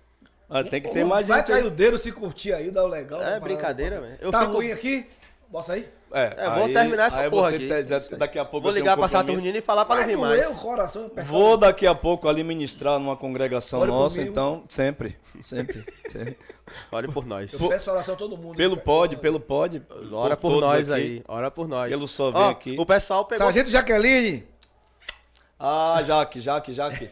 Ah, 0.50 0.64
tem 0.64 0.82
que 0.82 0.92
ter 0.92 1.06
mais 1.06 1.26
Vai 1.26 1.40
gente. 1.40 1.48
cair 1.48 1.62
aí. 1.62 1.68
o 1.68 1.72
dedo 1.72 1.98
se 1.98 2.12
curtir 2.12 2.54
aí, 2.54 2.70
dá 2.70 2.84
o 2.84 2.88
legal. 2.88 3.22
É 3.24 3.40
brincadeira, 3.40 4.02
velho. 4.02 4.32
Tá 4.32 4.42
fico- 4.42 4.54
ruim 4.54 4.72
aqui? 4.72 5.08
Posso 5.54 5.72
aí? 5.72 5.88
É, 6.12 6.34
É, 6.36 6.50
vou 6.58 6.68
terminar 6.68 7.06
essa 7.06 7.20
aí 7.22 7.30
porra 7.30 7.50
aqui. 7.50 7.68
ter- 7.68 7.86
Daqui 8.18 8.40
a 8.40 8.44
pouco 8.44 8.64
Vou 8.66 8.74
ligar 8.74 8.96
um 8.96 9.00
pra. 9.00 9.08
Saturnino 9.08 9.56
e 9.56 9.62
falar 9.62 9.86
pra 9.86 9.98
não 9.98 10.04
vir 10.08 10.18
mais. 10.18 10.48
o 10.50 10.56
coração. 10.56 11.12
Vou 11.28 11.56
daqui 11.58 11.86
a 11.86 11.94
pouco 11.94 12.28
ali 12.28 12.44
ministrar 12.44 12.98
numa 12.98 13.16
congregação 13.16 13.80
por 13.80 13.88
nossa, 13.88 14.20
então, 14.20 14.64
sempre, 14.68 15.16
sempre. 15.44 15.86
sempre. 16.10 16.40
Ore 16.92 17.08
por 17.08 17.28
nós. 17.28 17.54
Eu 17.54 17.70
peço 17.70 17.92
oração 17.92 18.16
a 18.16 18.18
todo 18.18 18.36
mundo. 18.36 18.56
Pelo 18.58 18.78
pod, 18.78 19.16
pelo 19.18 19.40
pod. 19.40 19.80
Ora 20.12 20.36
por 20.36 20.54
todos 20.54 20.70
nós 20.72 20.90
aqui. 20.90 21.02
aí. 21.02 21.24
Ora 21.28 21.52
por 21.52 21.68
nós. 21.68 21.92
Pelo 21.92 22.08
só 22.08 22.32
vem 22.32 22.50
aqui. 22.50 22.76
O 22.80 22.86
pessoal 22.88 23.24
pegou. 23.26 23.46
Sargento 23.46 23.70
Jaqueline. 23.70 24.48
Ah, 25.66 26.02
Jaque, 26.06 26.42
Jaque, 26.42 26.74
Jaque. 26.74 27.10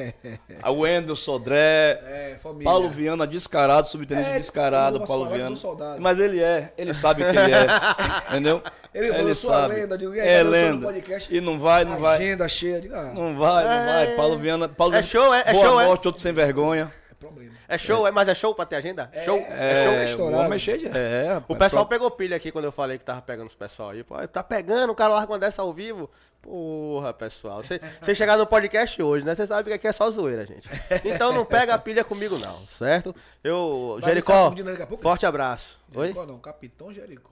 A 0.62 0.70
Wendel 0.70 1.14
Sodré. 1.14 2.00
É, 2.02 2.36
família. 2.38 2.64
Paulo 2.64 2.88
Viana, 2.88 3.26
descarado, 3.26 3.88
subtenente 3.88 4.26
É, 4.30 4.38
descarado, 4.38 5.00
Paulo 5.06 5.26
Viana. 5.28 5.54
soldado. 5.54 6.00
Mas 6.00 6.18
ele 6.18 6.42
é, 6.42 6.72
ele 6.78 6.94
sabe 6.94 7.22
que 7.22 7.28
ele 7.28 7.52
é. 7.54 7.66
entendeu? 8.30 8.62
Ele 8.94 9.34
sou 9.34 9.52
a 9.52 9.66
lenda, 9.66 9.98
digo, 9.98 10.14
é 10.14 10.40
o 10.40 10.44
no 10.46 10.50
lenda. 10.50 10.86
podcast? 10.86 11.34
E 11.36 11.40
não 11.42 11.58
vai, 11.58 11.84
não 11.84 11.98
vai. 11.98 12.16
Agenda 12.16 12.48
cheia. 12.48 12.80
Digo, 12.80 12.94
ah, 12.94 13.12
Não 13.14 13.36
vai, 13.36 13.64
não 13.64 13.84
vai. 13.92 14.06
Paulo 14.16 14.38
Viana. 14.38 14.66
Paulo 14.68 14.94
É 14.94 15.02
Viana, 15.02 15.06
show, 15.26 15.34
é- 15.34 15.42
é 15.46 15.52
Boa 15.52 15.64
show, 15.66 15.80
é? 15.80 15.86
morte, 15.86 16.06
outro 16.08 16.22
sem 16.22 16.32
vergonha. 16.32 16.90
é 17.10 17.14
problema. 17.14 17.52
É 17.70 17.78
show, 17.78 18.06
é. 18.06 18.10
mas 18.10 18.28
é 18.28 18.34
show 18.34 18.54
pra 18.54 18.66
ter 18.66 18.76
agenda? 18.76 19.10
show? 19.24 19.38
É, 19.48 19.84
show? 19.84 19.94
é 19.94 20.04
estourado. 20.06 20.42
o 20.42 20.46
homem 20.46 20.58
cheio 20.58 20.78
de. 20.78 20.86
É, 20.86 21.34
rapaz, 21.34 21.44
O 21.48 21.56
pessoal 21.56 21.86
pronto. 21.86 21.88
pegou 21.88 22.10
pilha 22.10 22.36
aqui 22.36 22.50
quando 22.50 22.64
eu 22.64 22.72
falei 22.72 22.98
que 22.98 23.04
tava 23.04 23.22
pegando 23.22 23.46
os 23.46 23.54
pessoal 23.54 23.90
aí. 23.90 24.02
Pô, 24.02 24.16
tá 24.26 24.42
pegando, 24.42 24.90
o 24.90 24.94
cara 24.94 25.14
larga 25.14 25.32
uma 25.32 25.38
dessa 25.38 25.62
ao 25.62 25.72
vivo. 25.72 26.10
Porra, 26.42 27.12
pessoal. 27.12 27.62
Você 27.62 27.80
chegar 28.14 28.36
no 28.36 28.46
podcast 28.46 29.00
hoje, 29.00 29.24
né? 29.24 29.34
Você 29.34 29.46
sabe 29.46 29.68
que 29.68 29.74
aqui 29.74 29.86
é 29.86 29.92
só 29.92 30.10
zoeira, 30.10 30.44
gente. 30.46 30.68
Então 31.04 31.32
não 31.32 31.44
pega 31.44 31.74
a 31.74 31.78
pilha 31.78 32.02
comigo, 32.02 32.38
não, 32.38 32.66
certo? 32.76 33.14
Eu. 33.44 33.98
Vai 34.00 34.10
Jericó, 34.10 34.50
pro 34.50 34.98
forte 34.98 35.24
abraço. 35.24 35.78
Oi? 35.94 36.06
Jericó 36.08 36.26
não, 36.26 36.38
Capitão 36.38 36.92
Jericó. 36.92 37.30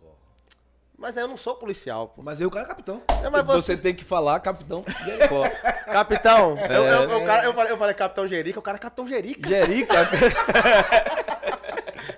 Mas 0.99 1.17
eu 1.17 1.29
não 1.29 1.37
sou 1.37 1.55
policial, 1.55 2.09
pô. 2.09 2.23
Mas 2.23 2.41
eu, 2.41 2.49
o 2.49 2.51
cara 2.51 2.67
é 2.67 2.69
capitão. 2.69 3.01
É, 3.25 3.31
mas 3.31 3.47
Você 3.47 3.63
você, 3.63 3.77
tem 3.77 3.95
que 3.95 4.03
falar, 4.05 4.41
capitão 4.41 4.85
Jericó. 5.05 5.45
capitão. 5.87 6.59
eu, 6.59 6.85
eu, 6.85 7.11
É. 7.11 7.15
eu, 7.15 7.25
cara- 7.25 7.45
eu 7.45 7.55
falei, 7.55 7.73
eu 7.73 7.79
falei 7.79 7.95
capitão 7.95 8.27
Jerica, 8.27 8.59
o 8.59 8.63
cara 8.63 8.79
é 8.79 8.81
capitão 8.81 9.07
Jerica. 9.07 9.49
Jerica. 9.49 9.95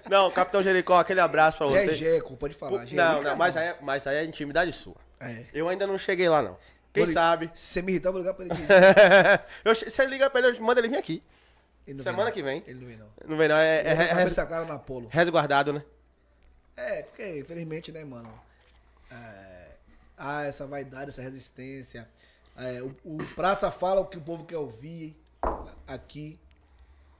Não, 0.09 0.31
capitão 0.31 0.62
Jericó, 0.62 0.99
aquele 0.99 1.20
abraço 1.20 1.59
pra 1.59 1.67
você. 1.68 1.94
Jeco, 1.94 2.36
pode 2.36 2.55
falar. 2.55 2.78
Não, 2.81 2.86
Jerica, 2.86 3.31
não, 3.31 3.36
mas 3.36 3.57
aí, 3.57 3.68
é- 3.68 3.76
mas 3.81 4.07
aí 4.07 4.17
é 4.17 4.25
intimidade 4.25 4.73
sua. 4.73 4.97
É. 5.20 5.44
Eu 5.52 5.68
ainda 5.68 5.86
não 5.86 5.99
cheguei 5.99 6.28
lá, 6.28 6.42
não. 6.42 6.57
Quem 6.92 7.07
sabe? 7.12 7.49
Se 7.55 7.67
você 7.75 7.83
me 7.83 7.92
irritar, 7.92 8.09
eu 8.09 8.12
vou 8.15 8.20
ligar 8.23 8.34
pra 8.34 8.44
ele. 8.44 8.55
Eu 9.65 9.73
Você 9.75 10.07
liga 10.07 10.28
pra 10.28 10.41
ele, 10.41 10.59
eu 10.59 10.62
mando 10.65 10.81
ele 10.81 10.89
vir 10.89 10.97
aqui. 10.97 11.23
Ele 11.86 11.99
não 11.99 12.02
Semana 12.02 12.25
não. 12.25 12.33
que 12.33 12.42
vem. 12.42 12.65
Ele 12.67 12.81
não 12.81 12.86
vem, 12.89 12.97
não. 12.97 13.07
Não 13.26 13.36
vem 13.36 13.49
não, 13.49 13.57
é, 13.57 13.76
é, 13.83 13.91
é 13.91 14.12
res- 14.15 14.34
cara 14.34 14.65
na 14.65 14.75
Apolo. 14.75 15.09
resguardado, 15.09 15.73
né? 15.73 15.84
É, 16.76 17.02
porque, 17.05 17.39
infelizmente, 17.39 17.92
né, 17.92 18.05
mano? 18.05 18.28
É, 19.11 19.71
há 20.17 20.45
essa 20.45 20.67
vaidade, 20.67 21.11
essa 21.11 21.23
resistência. 21.23 22.09
É, 22.57 22.83
o, 22.83 22.95
o 23.05 23.35
Praça 23.35 23.71
fala 23.71 24.01
o 24.01 24.07
que 24.07 24.19
o 24.19 24.21
povo 24.21 24.45
quer 24.45 24.57
ouvir 24.59 25.17
aqui. 25.87 26.39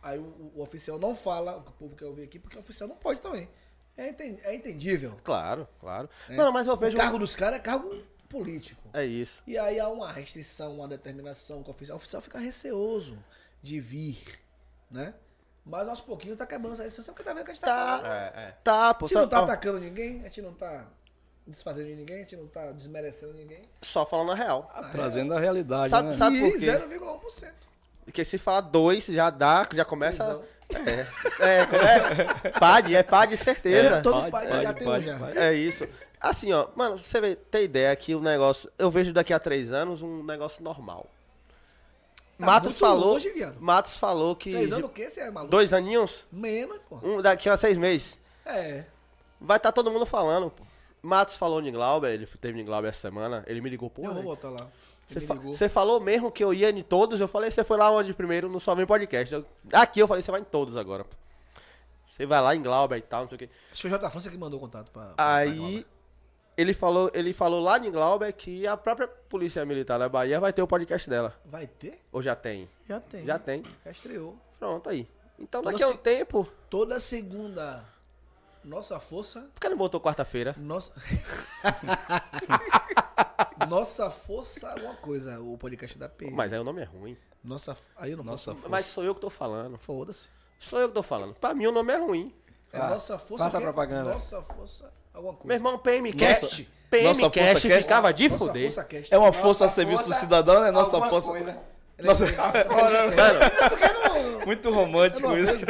Aí 0.03 0.19
o, 0.19 0.23
o- 0.23 0.53
o 0.57 0.63
oficial 0.63 0.99
não 0.99 1.15
fala 1.15 1.57
o 1.57 1.63
que 1.63 1.71
o 1.71 1.75
povo 1.75 1.97
quer 1.97 2.05
ouvir 2.07 2.23
aqui, 2.25 2.39
porque 2.39 2.57
o 2.57 2.61
oficial 2.61 2.89
não 2.89 2.97
pode 2.97 3.21
também. 3.21 3.49
É, 3.97 4.15
é 4.45 4.55
entendível. 4.55 5.17
Claro, 5.23 5.69
claro. 5.79 6.09
né? 6.29 6.37
Não, 6.37 6.51
mas 6.53 6.67
eu 6.67 6.75
O 6.75 6.77
vejo... 6.77 6.97
cargo 6.97 7.19
dos 7.19 7.37
caras 7.37 7.59
é 7.59 7.63
cargo 7.63 8.03
político. 8.29 8.89
É 8.95 9.05
isso. 9.05 9.43
E 9.47 9.59
aí 9.59 9.79
há 9.79 9.89
uma 9.89 10.11
restrição, 10.11 10.75
uma 10.77 10.89
determinação 10.89 11.63
que 11.63 11.69
o 11.69 11.73
oficial, 11.73 11.97
o 11.97 11.99
oficial 11.99 12.23
fica 12.23 12.39
receoso 12.39 13.19
de 13.63 13.79
vir, 13.81 14.23
né? 14.91 15.13
Mas 15.67 15.87
aos 15.87 16.01
pouquinhos 16.01 16.39
tá 16.39 16.47
quebrando 16.47 16.73
essa 16.73 16.83
restrição, 16.85 17.13
porque 17.13 17.29
tá 17.29 17.35
vendo 17.35 17.45
que 17.45 17.51
a 17.51 17.55
gente 17.55 17.63
tá, 17.63 17.67
Tá. 17.67 17.99
falando. 17.99 18.13
É, 18.39 18.57
Tá, 18.65 18.89
A 18.91 18.95
pô. 18.95 19.07
gente 19.07 19.13
Só, 19.15 19.21
não 19.21 19.29
tá 19.29 19.41
ó, 19.43 19.45
atacando 19.45 19.79
ninguém, 19.79 20.21
a 20.21 20.25
gente 20.25 20.41
não 20.41 20.55
tá 20.55 20.87
desfazendo 21.51 21.89
de 21.89 21.97
ninguém, 21.97 22.17
a 22.17 22.21
gente 22.21 22.37
não 22.37 22.47
tá 22.47 22.71
desmerecendo 22.73 23.33
ninguém. 23.35 23.63
só 23.83 24.07
falando 24.07 24.33
a 24.33 24.35
real. 24.35 24.71
Trazendo 24.93 25.35
a 25.35 25.41
realidade, 25.41 25.91
Sabe- 25.91 26.09
né? 26.09 26.15
sabe- 26.15 26.41
por 26.41 26.59
quê? 26.59 26.67
0,1%. 26.67 27.49
Porque 28.05 28.25
se 28.25 28.39
falar 28.39 28.63
dois, 28.63 29.07
já 29.07 29.31
dá, 29.31 29.69
já 29.75 29.85
começa... 29.85 30.25
Prisão. 30.25 30.61
É, 31.41 31.61
é? 32.47 32.51
Pade, 32.61 32.95
é 32.95 33.03
pá 33.03 33.27
de 33.27 33.37
certeza. 33.37 33.97
É, 33.97 34.01
todo 34.01 34.31
pode, 34.31 34.49
já 34.63 34.73
tem 34.73 34.89
um 34.89 35.01
já. 35.03 35.31
É 35.35 35.53
isso. 35.53 35.87
Assim, 36.21 36.53
ó, 36.53 36.69
mano, 36.77 36.97
você 36.97 37.21
vê, 37.21 37.35
tem 37.35 37.65
ideia 37.65 37.95
que 37.97 38.15
o 38.15 38.21
negócio. 38.21 38.71
Eu 38.79 38.91
vejo 38.91 39.13
daqui 39.13 39.33
a 39.33 39.39
três 39.39 39.73
anos 39.73 40.01
um 40.03 40.23
negócio 40.23 40.63
normal. 40.63 41.11
Tá 42.39 42.47
Matos 42.47 42.79
falou. 42.79 43.15
longe, 43.15 43.31
viado. 43.31 43.59
Matos 43.61 43.97
falou 43.97 44.37
que. 44.37 44.53
Três 44.53 44.73
anos 44.73 44.87
o 44.87 44.93
quê? 44.93 45.11
Você 45.11 45.21
é 45.21 45.31
maluco? 45.31 45.51
Dois 45.51 45.73
aninhos? 45.73 46.25
Menos, 46.31 46.79
pô. 46.89 47.01
Um 47.03 47.21
daqui 47.21 47.49
a 47.49 47.57
seis 47.57 47.77
meses. 47.77 48.19
É. 48.47 48.85
Vai 49.41 49.57
estar 49.57 49.73
todo 49.73 49.91
mundo 49.91 50.07
falando, 50.07 50.51
pô. 50.51 50.63
Matos 51.03 51.37
falou 51.37 51.61
de 51.63 51.71
Glauber, 51.71 52.09
ele 52.13 52.27
teve 52.27 52.61
em 52.61 52.65
Glauber 52.65 52.89
essa 52.89 53.01
semana. 53.01 53.45
Ele 53.47 53.61
me 53.61 53.71
ligou, 53.71 53.89
pô. 53.91 54.03
eu 54.05 54.13
vou 54.15 54.23
voltar 54.23 54.51
lá. 54.51 54.69
Você, 55.09 55.21
fa- 55.21 55.35
falou 55.69 55.99
mesmo 55.99 56.31
que 56.31 56.45
eu 56.45 56.55
ia 56.55 56.71
em 56.71 56.83
todos? 56.85 57.21
Eu 57.21 57.27
falei, 57.27 57.51
você 57.51 57.65
foi 57.65 57.77
lá 57.77 57.91
onde 57.91 58.15
primeiro 58.15 58.49
no 58.49 58.61
Só 58.61 58.75
Vem 58.77 58.87
Podcast. 58.87 59.35
Eu- 59.35 59.45
aqui 59.73 59.99
eu 59.99 60.07
falei, 60.07 60.23
você 60.23 60.31
vai 60.31 60.41
em 60.41 60.45
todos 60.45 60.77
agora. 60.77 61.05
Você 62.11 62.27
vai 62.27 62.41
lá 62.41 62.55
em 62.55 62.63
Glauber 62.63 62.97
e 62.97 63.03
tal, 63.03 63.23
não 63.23 63.29
sei 63.29 63.37
o 63.37 63.39
quê. 63.39 63.49
Acho 63.73 63.83
que 63.83 63.89
foi 63.89 63.91
o 63.91 63.95
J. 64.01 64.11
França 64.11 64.31
que 64.31 64.37
mandou 64.39 64.59
o 64.59 64.61
contato 64.63 64.91
pra. 64.91 65.07
pra- 65.07 65.15
Aí 65.37 65.85
ele 66.57 66.75
falou, 66.75 67.11
ele 67.15 67.33
falou 67.33 67.61
lá 67.61 67.79
em 67.79 67.91
Glauber 67.91 68.33
que 68.33 68.67
a 68.67 68.77
própria 68.77 69.09
Polícia 69.09 69.65
Militar 69.65 69.99
da 69.99 70.09
Bahia 70.09 70.39
vai 70.39 70.53
ter 70.53 70.63
o 70.63 70.67
podcast 70.67 71.09
dela. 71.11 71.31
pra- 71.43 71.59
Vai 71.59 71.67
ter? 71.67 72.01
Ou 72.13 72.21
já 72.23 72.37
tem? 72.37 72.69
Já 72.89 73.01
tem. 73.01 73.25
Já 73.27 73.39
tem. 73.39 73.65
Já 73.85 73.91
estreou. 73.91 74.37
Pronto 74.59 74.89
aí. 74.91 75.09
Então 75.39 75.63
Toda 75.63 75.73
daqui 75.73 75.83
a 75.83 75.89
um 75.89 75.97
tempo. 75.97 76.47
Toda 76.69 77.01
segunda, 77.01 77.85
nossa 78.65 78.99
força. 79.01 79.41
Por 79.55 79.61
que 79.61 79.69
não 79.69 79.77
botou 79.77 80.01
quarta-feira? 80.01 80.55
Nossa. 80.59 80.93
nossa 83.69 84.11
força, 84.11 84.71
alguma 84.71 84.95
coisa. 84.97 85.41
O 85.41 85.57
podcast 85.59 85.99
da 85.99 86.09
PM. 86.09 86.35
Mas 86.35 86.53
aí 86.53 86.59
o 86.59 86.65
nome 86.65 86.83
é 86.83 86.85
ruim. 86.85 87.17
Nossa. 87.43 87.77
Aí 87.97 88.11
eu 88.13 88.17
não 88.17 88.25
Nossa 88.25 88.55
posso. 88.55 88.69
Mas 88.69 88.87
sou 88.87 89.05
eu 89.05 89.15
que 89.15 89.21
tô 89.21 89.31
falando. 89.31 89.79
Foda-se. 89.79 90.29
Sou 90.59 90.79
eu 90.79 90.89
que 90.89 90.95
tô 90.95 91.03
falando. 91.03 91.35
Pra 91.35 91.55
mim 91.55 91.67
o 91.67 91.73
nome 91.73 91.93
é 91.93 91.97
ruim. 91.97 92.35
É 92.73 92.79
Fa- 92.79 92.89
nossa 92.91 93.19
força. 93.19 93.45
faça 93.45 93.61
propaganda. 93.61 94.13
Nossa 94.13 94.43
força, 94.43 94.93
alguma 95.13 95.35
coisa. 95.35 95.49
Meu 95.49 95.57
irmão, 95.57 95.79
PM 95.79 96.13
Nossa- 96.13 96.41
Cast. 96.41 96.71
PM 96.91 97.09
Nossa 97.09 97.21
Força 97.21 97.35
Cast 97.41 97.69
Cast. 97.69 97.83
ficava 97.83 98.13
de 98.13 98.29
Nossa 98.29 98.45
fuder. 98.47 98.63
força 98.65 98.85
cast. 98.85 99.15
É 99.15 99.19
uma 99.19 99.33
força 99.33 99.65
a 99.65 99.69
serviço 99.69 100.03
do 100.03 100.07
força, 100.07 100.21
cidadão, 100.21 100.61
né? 100.63 100.71
Nossa 100.71 100.97
alguma 100.97 101.11
força. 101.11 101.31
coisa. 101.31 101.59
Nossa, 102.03 102.25
Porque 103.69 103.93
não. 103.93 104.41
muito 104.47 104.71
romântico 104.71 105.29
não 105.29 105.39
isso. 105.39 105.53
vejo. 105.55 105.67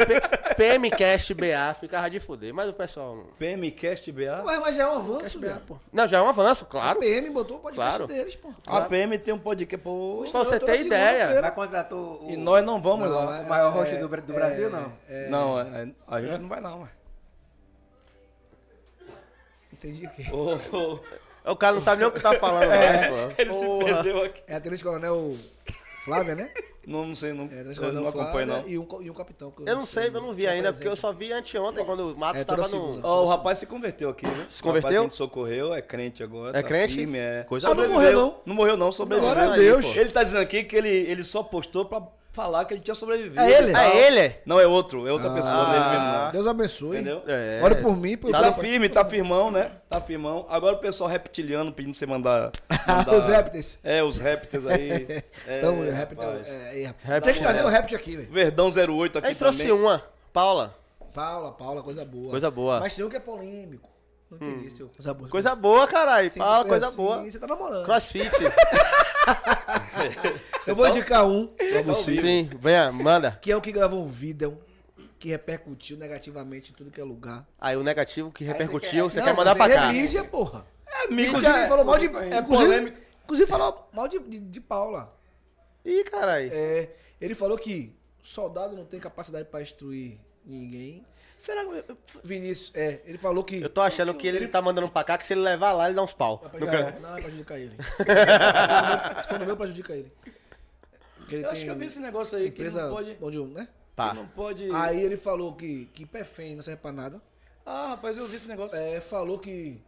PM 0.55 0.89
Cast 0.91 1.33
BA 1.33 1.73
ficava 1.79 2.09
de 2.09 2.19
fuder. 2.19 2.53
Mas 2.53 2.69
o 2.69 2.73
pessoal. 2.73 3.15
não- 3.15 3.23
PMcast 3.39 4.11
BA. 4.11 4.41
Mas, 4.45 4.59
mas 4.59 4.75
já 4.75 4.83
é 4.83 4.87
um 4.87 4.95
avanço, 4.97 5.39
velho. 5.39 5.61
Não, 5.91 6.07
já 6.07 6.17
é 6.17 6.21
um 6.21 6.29
avanço, 6.29 6.63
A 6.63 6.67
claro. 6.67 6.99
PM 6.99 7.29
botou 7.29 7.57
o 7.57 7.59
podcast 7.59 7.89
Claro. 7.97 8.07
deles, 8.07 8.35
pô. 8.35 8.49
A 8.67 8.81
PM 8.81 9.17
tem 9.17 9.33
um 9.33 9.39
podcast. 9.39 9.83
Pô, 9.83 10.25
Pra 10.31 10.39
você 10.39 10.59
ter 10.59 10.81
ideia. 10.81 11.41
Mas 11.41 11.53
contratou 11.53 12.25
o, 12.25 12.31
e 12.31 12.37
nós 12.37 12.63
não 12.63 12.81
vamos 12.81 13.09
Não, 13.09 13.25
lá. 13.25 13.37
é- 13.39 13.41
o 13.41 13.49
maior 13.49 13.71
host 13.73 13.95
é- 13.95 13.99
do, 13.99 14.07
Bra- 14.09 14.21
do 14.21 14.31
é- 14.31 14.35
Brasil, 14.35 14.69
não? 14.69 14.91
Não, 15.29 15.59
é- 15.59 15.83
é- 15.83 15.87
a 16.07 16.21
gente 16.21 16.39
não 16.39 16.49
vai 16.49 16.59
não, 16.61 16.81
ué. 16.81 16.87
Entendi 19.73 20.05
o 20.05 20.09
quê? 20.11 20.25
Ô, 20.31 20.77
ô, 20.77 21.51
O 21.51 21.55
cara 21.55 21.73
não 21.73 21.81
sabe 21.81 22.01
nem 22.01 22.07
o 22.07 22.11
que 22.11 22.19
tá 22.19 22.35
falando. 22.39 22.67
mais, 22.69 23.07
pô. 23.07 23.41
Ele 23.41 23.53
se 23.53 23.83
perdeu 23.85 24.23
aqui. 24.23 24.43
É 24.47 24.55
a 24.55 24.61
Tenente 24.61 24.83
Coronel 24.83 25.35
Flávia, 26.03 26.35
né? 26.35 26.49
Não, 26.87 27.05
não 27.05 27.13
sei, 27.13 27.31
não, 27.31 27.45
É 27.45 27.61
eu 27.61 27.93
não 27.93 28.07
acompanho 28.07 28.47
não. 28.47 28.67
E 28.67 28.75
um, 28.75 28.87
e 29.01 29.09
um 29.11 29.13
capitão. 29.13 29.51
que 29.51 29.61
Eu 29.69 29.75
não 29.75 29.85
sei, 29.85 30.07
eu 30.07 30.13
não 30.19 30.33
vi 30.33 30.47
ainda, 30.47 30.73
porque 30.73 30.87
eu 30.87 30.95
só 30.95 31.13
vi 31.13 31.31
anteontem, 31.31 31.85
quando 31.85 32.11
o 32.11 32.17
Matos 32.17 32.41
É, 32.41 32.43
toda 32.43 32.63
tava 32.63 32.75
no. 32.75 32.83
segunda. 32.87 33.07
Ó, 33.07 33.23
o 33.23 33.27
rapaz 33.27 33.59
se 33.59 33.67
converteu 33.67 34.09
aqui, 34.09 34.25
né? 34.25 34.47
Se 34.49 34.63
converteu? 34.63 35.05
O 35.05 35.11
socorreu, 35.11 35.75
é 35.75 35.81
crente 35.83 36.23
agora. 36.23 36.57
É 36.57 36.61
tá 36.63 36.67
crente? 36.67 36.95
Firme, 36.95 37.19
é. 37.19 37.43
Coisa 37.47 37.67
Ah, 37.67 37.75
não 37.75 37.83
boa. 37.83 37.89
morreu, 37.89 38.13
não. 38.13 38.35
Não 38.47 38.55
morreu 38.55 38.75
não, 38.77 38.91
sobreviveu. 38.91 39.31
Glória 39.31 39.53
a 39.53 39.55
Deus. 39.55 39.85
Ele 39.95 40.09
tá 40.09 40.23
dizendo 40.23 40.41
aqui 40.41 40.63
que 40.63 40.75
ele, 40.75 40.89
ele 40.89 41.23
só 41.23 41.43
postou 41.43 41.85
pra 41.85 42.01
falar 42.31 42.65
que 42.65 42.73
ele 42.73 42.81
tinha 42.81 42.95
sobrevivido. 42.95 43.39
É 43.41 43.51
ele? 43.51 43.75
É 43.75 44.07
ele? 44.07 44.35
Não, 44.45 44.59
é 44.59 44.65
outro, 44.65 45.07
é 45.07 45.11
outra 45.11 45.29
Ah. 45.29 45.33
pessoa 45.33 45.65
dele 45.65 45.85
mesmo, 45.89 46.05
não. 46.05 46.31
Deus 46.31 46.47
abençoe. 46.47 46.95
Entendeu? 46.97 47.23
É. 47.27 47.59
Ore 47.63 47.75
por 47.75 47.95
mim, 47.97 48.17
por 48.17 48.31
Tá 48.31 48.41
tá 48.41 48.53
firme, 48.53 48.89
tá 48.89 49.05
firmão, 49.05 49.51
né? 49.51 49.71
Tá 49.89 49.99
firmão. 49.99 50.45
Agora 50.49 50.75
o 50.75 50.79
pessoal 50.79 51.09
reptiliano 51.09 51.71
pedindo 51.73 51.91
pra 51.91 51.99
você 51.99 52.05
mandar. 52.05 52.51
mandar- 52.87 53.13
Os 53.15 53.27
répteis. 53.27 53.79
É, 53.83 54.01
os 54.03 54.17
répteis 54.19 54.65
aí. 54.65 55.23
É, 55.47 55.57
Então, 55.59 55.81
réptil. 55.81 56.23
É, 56.23 56.83
é, 56.83 56.93
Réptil. 57.03 57.21
Tem 57.25 57.33
que 57.33 57.39
trazer 57.41 57.63
o 57.63 57.67
réptil 57.67 57.97
aqui, 57.97 58.15
velho. 58.17 58.31
Verdão 58.31 58.69
08 58.69 59.17
A 59.17 59.19
aqui 59.19 59.35
trouxe 59.35 59.59
também. 59.59 59.73
uma. 59.73 60.01
Paula. 60.31 60.75
Paula, 61.13 61.51
Paula, 61.51 61.83
coisa 61.83 62.05
boa. 62.05 62.29
Coisa 62.31 62.49
boa. 62.49 62.79
Mas 62.79 62.95
tem 62.95 63.03
um 63.03 63.09
que 63.09 63.17
é 63.17 63.19
polêmico. 63.19 63.89
Não 64.31 64.37
entendi, 64.37 64.69
seu. 64.71 64.87
Coisa 64.87 65.13
boa. 65.13 65.29
Coisa 65.29 65.55
boa, 65.55 65.87
caralho. 65.87 66.31
Paula, 66.31 66.59
foi 66.61 66.69
coisa 66.69 66.87
assim, 66.87 66.95
boa. 66.95 67.23
Você 67.29 67.39
tá 67.39 67.47
namorando. 67.47 67.83
Crossfit. 67.83 68.29
Eu 70.65 70.75
vou 70.75 70.87
indicar 70.87 71.27
um 71.27 71.47
pra 71.47 71.81
você. 71.81 72.15
Sim, 72.19 72.49
venha, 72.59 72.91
manda. 72.91 73.37
Que 73.41 73.51
é 73.51 73.57
o 73.57 73.61
que 73.61 73.71
gravou 73.71 74.03
um 74.03 74.07
vídeo 74.07 74.57
que 75.19 75.29
repercutiu 75.29 75.97
negativamente 75.97 76.71
em 76.71 76.73
tudo 76.73 76.89
que 76.89 76.99
é 76.99 77.03
lugar. 77.03 77.45
Aí 77.59 77.75
o 77.75 77.83
negativo 77.83 78.31
que 78.31 78.43
você 78.43 78.51
repercutiu, 78.51 79.05
quer- 79.05 79.11
você 79.13 79.19
Não, 79.19 79.25
quer 79.27 79.35
mandar 79.35 79.55
pra 79.55 79.65
você 79.67 79.73
cá. 79.73 79.89
É 79.89 79.93
mídia, 79.93 80.23
porra. 80.23 80.65
É, 80.87 81.07
mídia, 81.07 81.27
Inclusive, 81.29 81.53
é, 81.53 81.67
falou 81.67 81.85
mal 81.85 81.97
de. 81.97 82.05
é 82.07 82.39
inclusive, 82.39 82.93
inclusive, 83.23 83.49
falou 83.49 83.89
mal 83.93 84.07
de, 84.07 84.19
de, 84.19 84.39
de 84.39 84.61
Paula. 84.61 85.15
Ih, 85.85 86.03
caralho. 86.05 86.49
É, 86.53 86.89
ele 87.19 87.35
falou 87.35 87.57
que 87.57 87.95
soldado 88.21 88.75
não 88.75 88.85
tem 88.85 88.99
capacidade 88.99 89.45
pra 89.45 89.61
instruir 89.61 90.17
Ninguém. 90.43 91.05
Será 91.41 91.65
que. 91.65 91.83
Vinícius, 92.23 92.71
é, 92.75 93.01
ele 93.03 93.17
falou 93.17 93.43
que. 93.43 93.59
Eu 93.59 93.67
tô 93.69 93.81
achando 93.81 94.13
que 94.13 94.27
ele 94.27 94.47
tá 94.47 94.61
mandando 94.61 94.87
pra 94.89 95.03
cá, 95.03 95.17
que 95.17 95.25
se 95.25 95.33
ele 95.33 95.41
levar 95.41 95.71
lá, 95.73 95.87
ele 95.87 95.95
dá 95.95 96.03
uns 96.03 96.13
pau. 96.13 96.37
Prejudicar- 96.37 96.93
can- 96.93 96.99
Não, 96.99 97.09
vai 97.13 97.21
prejudicar 97.23 97.57
ele. 97.59 97.75
Se 97.81 97.93
for 97.97 98.05
no 98.05 98.15
meu- 99.15 99.23
Se 99.23 99.27
for 99.27 99.39
no 99.39 99.45
meu, 99.47 99.57
prejudica 99.57 99.93
ele. 99.95 100.13
Porque 101.17 101.35
ele 101.35 101.45
Eu 101.45 101.49
acho 101.49 101.63
que 101.63 101.67
eu 101.71 101.75
vi 101.79 101.85
esse 101.87 101.99
negócio 101.99 102.37
aí 102.37 102.43
que 102.51 102.61
empresa 102.61 102.83
não 102.83 102.93
pode. 102.93 103.17
onde 103.19 103.43
né? 103.55 103.67
Pá. 103.95 104.13
Não 104.13 104.27
pode. 104.27 104.69
Aí 104.71 105.01
ele 105.03 105.17
falou 105.17 105.55
que, 105.55 105.87
que 105.87 106.05
pé 106.05 106.23
feio 106.23 106.55
não 106.57 106.63
serve 106.63 106.79
pra 106.79 106.91
nada. 106.91 107.19
Ah, 107.65 107.87
rapaz, 107.89 108.15
eu 108.17 108.27
vi 108.27 108.35
esse 108.35 108.47
negócio. 108.47 108.77
É, 108.77 109.01
falou 109.01 109.39
que. 109.39 109.81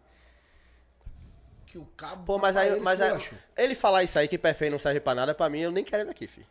Que 1.68 1.78
o 1.78 1.86
cabo. 1.96 2.24
Pô, 2.26 2.40
mas 2.40 2.58
aí, 2.58 2.70
ele 2.70 2.80
mas 2.80 3.00
aí, 3.00 3.12
acho. 3.12 3.36
ele 3.56 3.76
falar 3.76 4.02
isso 4.04 4.18
aí 4.18 4.28
que 4.28 4.40
pé 4.40 4.56
feio 4.56 4.72
não 4.72 4.80
serve 4.80 5.00
pra 5.00 5.14
nada, 5.14 5.36
pra 5.36 5.50
mim, 5.50 5.60
eu 5.60 5.72
nem 5.72 5.84
quero 5.84 6.02
ele 6.02 6.10
aqui, 6.10 6.26
filho. 6.28 6.48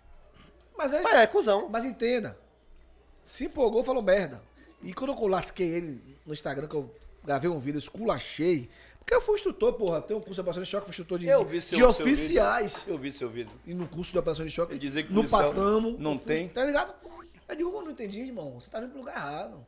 Mas, 0.79 0.95
aí, 0.95 1.03
Mas 1.03 1.15
é, 1.15 1.27
cuzão. 1.27 1.69
mas 1.69 1.85
entenda. 1.85 2.39
Se 3.25 3.47
empolgou, 3.47 3.83
falou 3.85 4.01
merda. 4.03 4.41
E 4.83 4.93
quando 4.93 5.13
eu 5.13 5.27
lasquei 5.27 5.69
ele 5.69 6.01
no 6.27 6.33
Instagram, 6.33 6.67
que 6.69 6.75
eu 6.75 6.93
gravei 7.25 7.49
um 7.51 7.59
vídeo, 7.59 7.79
esculachei. 7.79 8.69
Porque 8.99 9.15
eu 9.15 9.21
fui 9.21 9.35
instrutor, 9.37 9.73
porra. 9.75 10.01
Tem 10.01 10.17
um 10.17 10.21
curso 10.21 10.35
de 10.35 10.41
operação 10.41 10.63
de 10.63 10.69
choque, 10.69 10.85
fui 10.87 10.91
instrutor 10.93 11.19
de, 11.19 11.27
Eu 11.27 11.45
vi 11.45 11.61
seu, 11.61 11.77
de 11.89 11.95
seu 11.95 12.05
oficiais. 12.07 12.75
vídeo. 12.81 12.95
Eu 12.95 12.99
vi 12.99 13.13
seu 13.13 13.29
vídeo. 13.31 13.53
E 13.67 13.75
no 13.75 13.87
curso 13.89 14.13
de 14.13 14.19
operação 14.19 14.45
de 14.45 14.51
choque, 14.53 14.79
dizia 14.79 15.03
que 15.03 15.13
no 15.13 15.29
Patamo. 15.29 15.97
não 15.99 16.17
fui- 16.17 16.27
tem. 16.27 16.49
Tá 16.49 16.65
ligado? 16.65 16.95
Eu 17.49 17.57
digo, 17.57 17.71
eu 17.71 17.83
não 17.83 17.91
entendi, 17.91 18.21
irmão. 18.21 18.59
Você 18.61 18.71
tá 18.71 18.81
vindo 18.81 18.91
pro 18.91 19.01
lugar 19.01 19.17
errado. 19.17 19.65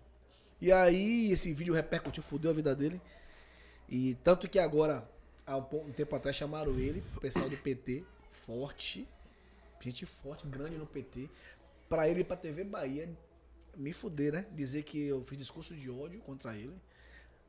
E 0.60 0.73
aí, 0.73 1.33
esse 1.33 1.52
vídeo 1.52 1.75
repercutiu, 1.75 2.23
fudeu 2.23 2.51
a 2.51 2.55
vida 2.55 2.75
dele. 2.75 3.01
E 3.89 4.15
tanto 4.25 4.49
que 4.49 4.59
agora, 4.59 5.07
há 5.47 5.57
um, 5.57 5.65
um 5.73 5.93
tempo 5.93 6.15
atrás, 6.17 6.36
chamaram 6.36 6.78
ele, 6.78 7.02
o 7.17 7.20
pessoal 7.20 7.49
do 7.49 7.57
PT, 7.57 8.05
forte, 8.31 9.07
gente 9.81 10.07
forte, 10.07 10.47
grande 10.47 10.76
no 10.76 10.86
PT, 10.86 11.28
pra 11.89 12.09
ele 12.09 12.20
ir 12.20 12.25
pra 12.25 12.36
TV 12.36 12.65
Bahia 12.65 13.09
me 13.77 13.93
fuder, 13.93 14.33
né? 14.33 14.47
Dizer 14.53 14.83
que 14.83 15.07
eu 15.09 15.23
fiz 15.23 15.39
discurso 15.39 15.75
de 15.75 15.91
ódio 15.91 16.20
contra 16.20 16.55
ele. 16.57 16.75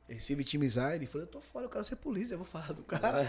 eh, 0.09 0.19
Se 0.19 0.35
vitimizar, 0.35 0.93
ele 0.93 1.05
falou, 1.05 1.25
eu 1.25 1.31
tô 1.31 1.41
fora, 1.41 1.65
eu 1.65 1.69
quero 1.69 1.83
ser 1.83 1.95
polícia, 1.95 2.33
eu 2.35 2.37
vou 2.37 2.45
falar 2.47 2.73
do 2.73 2.83
cara. 2.83 3.25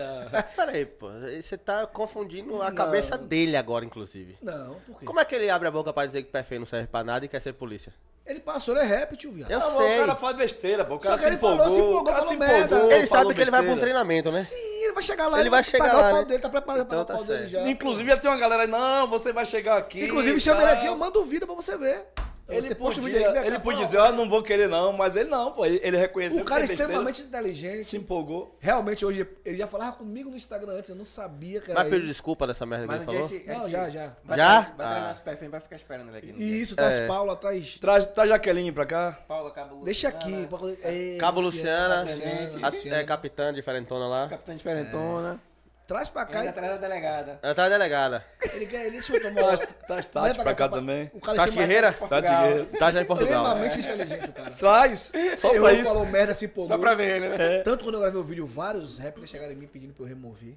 Peraí, 0.56 0.84
pô. 0.86 1.08
Você 1.40 1.56
tá 1.56 1.86
confundindo 1.86 2.60
a 2.62 2.72
cabeça 2.72 3.16
dele 3.18 3.56
agora, 3.56 3.84
inclusive. 3.84 4.36
Não, 4.42 4.74
por 4.86 4.98
quê? 4.98 5.06
Como 5.06 5.20
é 5.20 5.24
que 5.24 5.34
ele 5.34 5.48
abre 5.50 5.68
a 5.68 5.70
boca 5.70 5.92
pra 5.92 6.06
dizer 6.06 6.22
que 6.22 6.30
pé 6.30 6.42
feio 6.42 6.60
não 6.60 6.66
serve 6.66 6.86
pra 6.88 7.04
nada 7.04 7.24
e 7.24 7.28
quer 7.28 7.40
ser 7.40 7.52
polícia? 7.52 7.92
Ele 8.24 8.40
passou, 8.40 8.74
ele 8.76 8.82
é 8.84 8.88
rap, 8.88 9.16
tio, 9.16 9.30
viado. 9.30 9.52
Eu 9.52 9.58
Ah, 9.60 9.64
mas 9.66 9.72
sei. 9.76 9.96
O 9.98 10.00
cara 10.00 10.16
faz 10.16 10.36
besteira, 10.36 10.84
pô. 10.84 10.96
O 10.96 10.98
cara 10.98 11.14
que 11.14 11.20
se 11.22 11.28
ele 11.28 11.36
falou, 11.36 11.54
empolgou. 11.54 11.74
se 11.76 11.80
empolgou, 11.80 12.00
o 12.00 12.04
cara 12.04 12.16
falou 12.16 12.28
se 12.32 12.36
merda. 12.36 12.64
empolgou, 12.66 12.86
ele 12.90 13.06
sabe 13.06 13.08
falou 13.20 13.34
que 13.34 13.40
ele 13.40 13.50
vai 13.52 13.60
pra 13.62 13.70
um 13.70 13.74
besteira. 13.76 13.80
treinamento, 14.02 14.32
né? 14.32 14.42
Sim, 14.42 14.56
ele 14.56 14.92
vai 14.92 15.02
chegar 15.04 15.26
lá, 15.28 15.38
Ele 15.40 15.50
vai 15.50 15.62
chegar 15.62 15.84
pagar 15.84 15.96
lá, 16.00 16.08
o 16.08 16.10
pau 16.10 16.20
né? 16.22 16.24
dele, 16.26 16.42
tá 16.42 16.48
preparado 16.48 16.86
para 16.88 16.94
Então 16.96 17.02
o 17.02 17.04
tá 17.04 17.14
pau 17.14 17.24
dele 17.24 17.48
certo. 17.48 17.50
já. 17.64 17.70
Inclusive, 17.70 18.10
já 18.10 18.16
tem 18.16 18.28
uma 18.28 18.36
galera 18.36 18.62
aí, 18.62 18.68
não, 18.68 19.08
você 19.08 19.32
vai 19.32 19.46
chegar 19.46 19.76
aqui. 19.78 20.04
Inclusive, 20.06 20.40
chama 20.40 20.62
ele 20.62 20.72
aqui, 20.72 20.86
eu 20.86 20.96
mando 20.96 21.20
o 21.20 21.24
vídeo 21.24 21.46
pra 21.46 21.54
você 21.54 21.76
ver. 21.76 22.04
Ele 22.48 22.62
você 22.62 22.74
podia, 22.76 23.44
ele 23.44 23.58
podia 23.58 23.84
dizer, 23.84 23.98
ó, 23.98 24.12
não 24.12 24.28
vou 24.28 24.40
querer 24.40 24.68
não, 24.68 24.92
mas 24.92 25.16
ele 25.16 25.28
não, 25.28 25.50
pô. 25.50 25.66
Ele, 25.66 25.80
ele 25.82 25.96
reconheceu 25.96 26.42
O 26.42 26.44
cara 26.44 26.62
é 26.62 26.66
que 26.68 26.74
extremamente 26.74 27.20
inteligente. 27.22 27.82
se 27.84 27.96
empolgou. 27.96 28.56
Realmente, 28.60 29.04
hoje, 29.04 29.26
ele 29.44 29.56
já 29.56 29.66
falava 29.66 29.96
comigo 29.96 30.30
no 30.30 30.36
Instagram 30.36 30.74
antes, 30.74 30.88
eu 30.90 30.94
não 30.94 31.04
sabia 31.04 31.60
que 31.60 31.72
era 31.72 31.80
Vai 31.80 31.90
pedir 31.90 32.02
ele. 32.02 32.06
desculpa 32.06 32.46
dessa 32.46 32.64
merda 32.64 32.86
que 32.86 32.92
Mas 32.92 32.96
ele 33.02 33.06
no 33.06 33.10
dia 33.12 33.20
a 33.24 33.28
falou? 33.28 33.38
gente- 33.38 33.48
Não, 33.48 33.62
gente 33.64 33.70
já, 33.72 33.88
já. 33.90 34.12
Vai 34.24 34.38
Já? 34.38 34.60
Vai 34.60 34.86
Ah. 34.86 34.90
treinar 34.90 35.10
os 35.12 35.18
pés, 35.18 35.50
vai 35.50 35.60
ficar 35.60 35.76
esperando 35.76 36.08
ele 36.10 36.18
aqui. 36.18 36.34
E 36.38 36.60
isso, 36.60 36.76
traz 36.76 36.94
É. 36.94 37.06
Paulo 37.08 37.32
atrás. 37.32 37.78
Traz, 37.80 38.06
traz 38.06 38.30
Jaqueline 38.30 38.70
pra 38.70 38.86
cá. 38.86 39.18
Paulo, 39.26 39.50
Cabo 39.50 39.82
Deixa 39.84 40.08
Luciana, 40.10 40.36
aqui. 40.36 40.46
pra 40.46 40.58
poder- 40.58 40.78
é, 40.84 41.16
Cabo 41.18 41.40
Luciana, 41.40 42.02
Luciana, 42.04 42.58
a- 42.62 42.70
Luciana. 42.70 42.96
é 42.98 43.04
capitã 43.04 43.52
diferentona 43.52 44.06
lá. 44.06 44.28
Capitã 44.28 44.54
Diferentona. 44.54 45.40
Traz 45.86 46.08
pra 46.08 46.26
cá. 46.26 46.40
Ainda 46.40 46.50
atrás 46.50 46.72
da 46.72 46.76
delegada. 46.78 47.38
Ela 47.40 47.54
tá 47.54 47.68
delegada. 47.68 48.24
Ele 48.54 48.66
quer, 48.66 48.86
ele 48.86 48.98
eu 48.98 49.22
tomar. 49.22 49.56
Traz, 49.86 50.06
Tati 50.06 50.38
pra 50.42 50.54
cá 50.54 50.68
também. 50.68 51.10
O 51.14 51.20
cara 51.20 51.36
Tati 51.38 51.56
Guerreira? 51.56 51.92
Tati 51.92 52.28
Guerreiro. 52.28 52.66
Tá 52.76 52.90
já 52.90 53.02
em 53.02 53.04
Portugal. 53.04 53.44
Extremamente 53.64 53.78
inteligente, 53.78 54.30
o 54.30 54.32
cara. 54.32 54.50
Traz, 54.58 55.12
só 55.36 55.54
Errou, 55.54 55.68
pra 55.68 55.72
isso. 55.74 55.84
falou 55.84 56.06
merda, 56.06 56.34
se 56.34 56.46
empolgou. 56.46 56.68
Só 56.68 56.76
pra 56.78 56.94
ver 56.94 57.16
ele, 57.16 57.28
né? 57.28 57.62
Tanto 57.62 57.84
quando 57.84 57.94
eu 57.94 58.00
gravei 58.00 58.20
o 58.20 58.24
vídeo, 58.24 58.46
vários 58.46 58.98
rappers 58.98 59.30
chegaram 59.30 59.52
em 59.52 59.56
mim 59.56 59.66
pedindo 59.68 59.94
pra 59.94 60.04
eu 60.04 60.08
remover. 60.08 60.54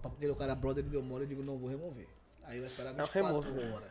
Porque 0.00 0.26
o 0.26 0.36
cara 0.36 0.54
brother, 0.54 0.82
ele 0.82 0.90
deu 0.92 1.02
mole, 1.02 1.24
eu 1.24 1.28
digo, 1.28 1.42
não 1.42 1.58
vou 1.58 1.68
remover. 1.68 2.06
Aí 2.44 2.58
eu 2.58 2.64
esperava 2.64 2.96
Não, 2.96 3.04
24 3.04 3.40
remove. 3.42 3.72
horas. 3.72 3.88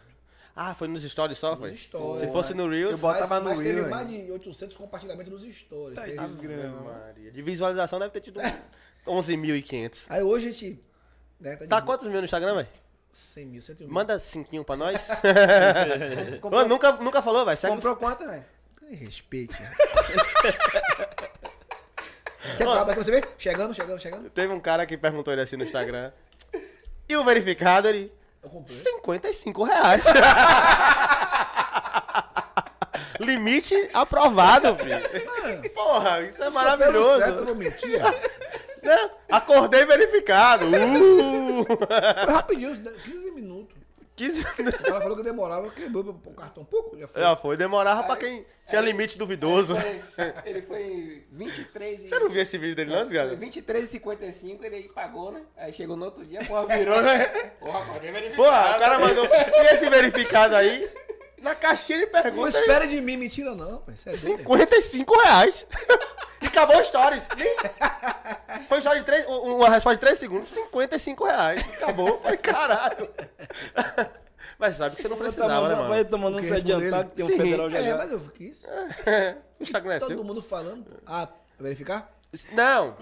Ah, 0.56 0.74
foi 0.74 0.88
nos 0.88 1.04
stories 1.04 1.38
só, 1.38 1.56
foi? 1.56 1.72
Nos 1.72 1.84
stories. 1.84 2.20
Se 2.20 2.28
fosse 2.32 2.54
no 2.54 2.68
Reels... 2.68 2.94
Eu 2.94 2.98
botava 2.98 3.28
mas, 3.36 3.44
no 3.44 3.50
mas 3.50 3.60
teve 3.60 3.74
Reel, 3.80 3.90
mais 3.90 4.10
de 4.10 4.32
800 4.32 4.76
compartilhamentos 4.76 5.32
nos 5.32 5.56
stories. 5.56 5.96
Tá 5.96 6.04
Teve- 6.04 6.22
isso. 6.22 6.84
Maria. 6.84 7.32
De 7.32 7.42
visualização 7.42 8.00
deve 8.00 8.12
ter 8.12 8.20
tido 8.22 8.42
11.500. 9.06 10.06
Aí 10.10 10.22
hoje 10.22 10.48
a 10.48 10.52
gente... 10.52 10.84
Né, 11.40 11.56
tá 11.56 11.64
de 11.64 11.70
Tá 11.70 11.82
quantos 11.82 12.08
mil 12.08 12.20
no 12.20 12.26
Instagram, 12.26 12.56
velho? 12.56 12.68
100 13.12 13.46
mil, 13.46 13.62
101 13.62 13.86
mil. 13.88 13.94
Manda 13.94 14.18
cinquinho 14.20 14.64
pra 14.64 14.76
nós. 14.78 15.08
Comprou, 16.40 16.64
Ô, 16.64 16.68
nunca, 16.68 16.92
nunca 16.94 17.22
falou, 17.22 17.46
velho. 17.46 17.58
Comprou 17.60 17.96
quanto, 17.96 18.26
velho? 18.26 18.46
Respeite. 18.90 19.56
Quer 22.58 22.64
acabar 22.64 22.86
pra 22.86 22.96
você 23.04 23.12
ver? 23.12 23.28
Chegando, 23.38 23.74
chegando, 23.74 24.00
chegando. 24.00 24.30
Teve 24.30 24.54
um 24.54 24.60
cara 24.60 24.86
que 24.86 24.98
perguntou 24.98 25.32
ele 25.34 25.42
assim 25.42 25.56
no 25.58 25.64
Instagram. 25.64 26.12
E 27.08 27.16
o 27.16 27.24
verificado, 27.24 27.88
ele... 27.88 28.12
Eu 28.44 28.50
comprei. 28.50 28.76
55 28.76 29.64
reais. 29.64 30.04
Limite 33.20 33.90
aprovado, 33.94 34.76
filho. 34.78 35.70
Porra, 35.74 36.22
isso 36.22 36.42
é 36.42 36.50
maravilhoso. 36.50 37.20
certo, 37.20 37.38
eu 37.40 37.46
vou 37.46 37.56
mentir. 37.56 38.02
Né? 38.82 39.10
Acordei 39.30 39.86
verificado. 39.86 40.66
Uh! 40.66 41.66
Foi 41.66 42.34
rapidinho, 42.34 42.76
15 42.76 43.32
minutos. 43.32 43.82
15 44.16 44.42
O 44.62 44.84
cara 44.84 45.02
falou 45.02 45.18
que 45.18 45.24
demorava, 45.24 45.70
quebrou 45.72 46.04
o 46.26 46.34
cartão 46.34 46.64
um 46.64 46.66
pouco, 46.66 46.98
já 46.98 47.08
foi. 47.08 47.22
Já 47.22 47.36
foi, 47.36 47.58
demorava 47.58 48.04
pra 48.04 48.16
quem 48.16 48.46
tinha 48.68 48.82
limite 48.82 49.18
duvidoso. 49.18 49.76
Ele 50.46 50.62
foi 50.62 51.26
23 51.32 52.02
e... 52.02 52.08
Você 52.08 52.20
não 52.20 52.30
viu 52.30 52.42
esse 52.42 52.58
vídeo 52.58 52.76
dele, 52.76 52.92
não, 52.92 52.98
Foi 52.98 53.06
desgraça? 53.06 53.36
23 53.36 53.84
e 53.84 53.88
55, 53.88 54.66
ele 54.66 54.90
pagou, 54.90 55.32
né? 55.32 55.42
Aí 55.58 55.74
chegou 55.74 55.96
no 55.96 56.06
outro 56.06 56.26
dia, 56.26 56.40
porra, 56.46 56.78
virou, 56.78 57.02
né? 57.02 57.26
Porra, 57.60 57.86
pode 57.86 58.12
verificar. 58.12 58.36
Porra, 58.36 58.76
o 58.76 58.80
cara 58.80 59.00
mandou. 59.00 59.26
E 59.26 59.74
esse 59.74 59.90
verificado 59.90 60.56
aí? 60.56 60.90
Na 61.42 61.56
caixinha 61.56 61.98
ele 61.98 62.06
Não 62.12 62.22
pergunta. 62.22 62.60
espera 62.60 62.88
de 62.88 63.02
mim 63.02 63.18
mentira, 63.18 63.56
não, 63.56 63.80
pai. 63.80 63.96
É 64.06 64.10
doido. 64.12 64.38
55 64.38 65.20
reais. 65.22 65.68
E 66.44 66.48
acabou 66.48 66.76
o 66.80 66.84
stories. 66.84 67.22
Nem- 67.38 68.66
Foi 68.68 68.78
um 68.78 68.80
story 68.80 69.00
de 69.02 69.06
três, 69.06 69.28
um- 69.28 69.58
uma 69.58 69.70
resposta 69.70 69.94
de 69.94 70.00
3 70.00 70.18
segundos. 70.18 70.48
55 70.48 71.24
reais. 71.24 71.62
Acabou. 71.76 72.20
Falei, 72.20 72.38
caralho. 72.38 73.08
Mas 74.58 74.76
sabe 74.76 74.96
que 74.96 75.04
você 75.04 75.08
não 75.08 75.18
precisava, 75.18 75.68
né, 75.68 75.76
tá 75.76 75.82
mano? 75.88 76.18
mandando 76.18 76.38
O 76.38 76.40
que 76.42 76.48
se 76.48 76.54
adiantar 76.56 77.02
ele? 77.02 77.10
que 77.10 77.16
tem 77.16 77.26
um 77.26 77.30
Sim. 77.30 77.38
federal 77.38 77.70
já 77.70 77.78
É, 77.78 77.84
já. 77.84 77.96
mas 77.98 78.12
eu 78.12 78.20
quis. 78.34 78.66
O 79.60 79.64
Instagram 79.64 79.94
é 79.94 80.00
Todo 80.00 80.08
seu? 80.16 80.24
mundo 80.24 80.42
falando. 80.42 80.86
Ah, 81.06 81.28
verificar? 81.60 82.12
Não. 82.54 82.98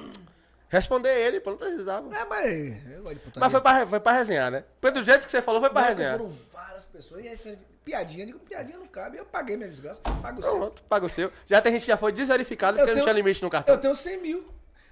Responder 0.68 1.10
ele, 1.10 1.40
pô, 1.40 1.52
não 1.52 1.58
precisava. 1.58 2.14
É, 2.16 2.26
mas 2.26 2.92
eu 2.92 3.04
gosto 3.04 3.16
de 3.16 3.20
putaria. 3.22 3.40
Mas 3.40 3.52
foi 3.54 3.62
pra, 3.62 3.88
foi 3.88 4.00
pra 4.02 4.12
resenhar, 4.12 4.52
né? 4.52 4.66
Foi 4.82 4.92
do 4.92 5.02
jeito 5.02 5.26
que 5.26 5.32
você 5.32 5.42
falou, 5.42 5.62
foi 5.62 5.70
pra 5.70 5.82
Não, 5.84 5.88
resenhar. 5.88 6.18
Foram 6.18 6.38
várias 6.52 6.84
pessoas. 6.86 7.24
E 7.24 7.28
aí, 7.30 7.38
você- 7.38 7.58
piadinha, 7.90 8.24
eu 8.24 8.28
digo, 8.28 8.40
piadinha 8.40 8.78
não 8.78 8.88
cabe. 8.88 9.18
Eu 9.18 9.26
paguei 9.26 9.58
minha 9.58 9.68
desgraça, 9.70 10.00
pago 10.02 10.40
o 10.40 10.44
seu. 10.44 10.58
Pronto, 10.60 10.84
paga 10.84 11.06
o 11.06 11.10
seu. 11.10 11.32
Já 11.48 11.62
tem 11.62 11.72
gente 11.74 11.82
que 11.82 11.88
já 11.88 11.98
foi 11.98 12.12
desverificado 12.12 12.78
porque 12.78 12.84
Eu 12.84 12.88
não 12.88 12.94
tenho- 12.94 13.06
tinha 13.06 13.14
limite 13.24 13.42
no 13.42 13.50
cartão. 13.50 13.76
Eu 13.76 13.82
tenho 13.82 13.96
100 13.96 14.22
mil. 14.22 14.48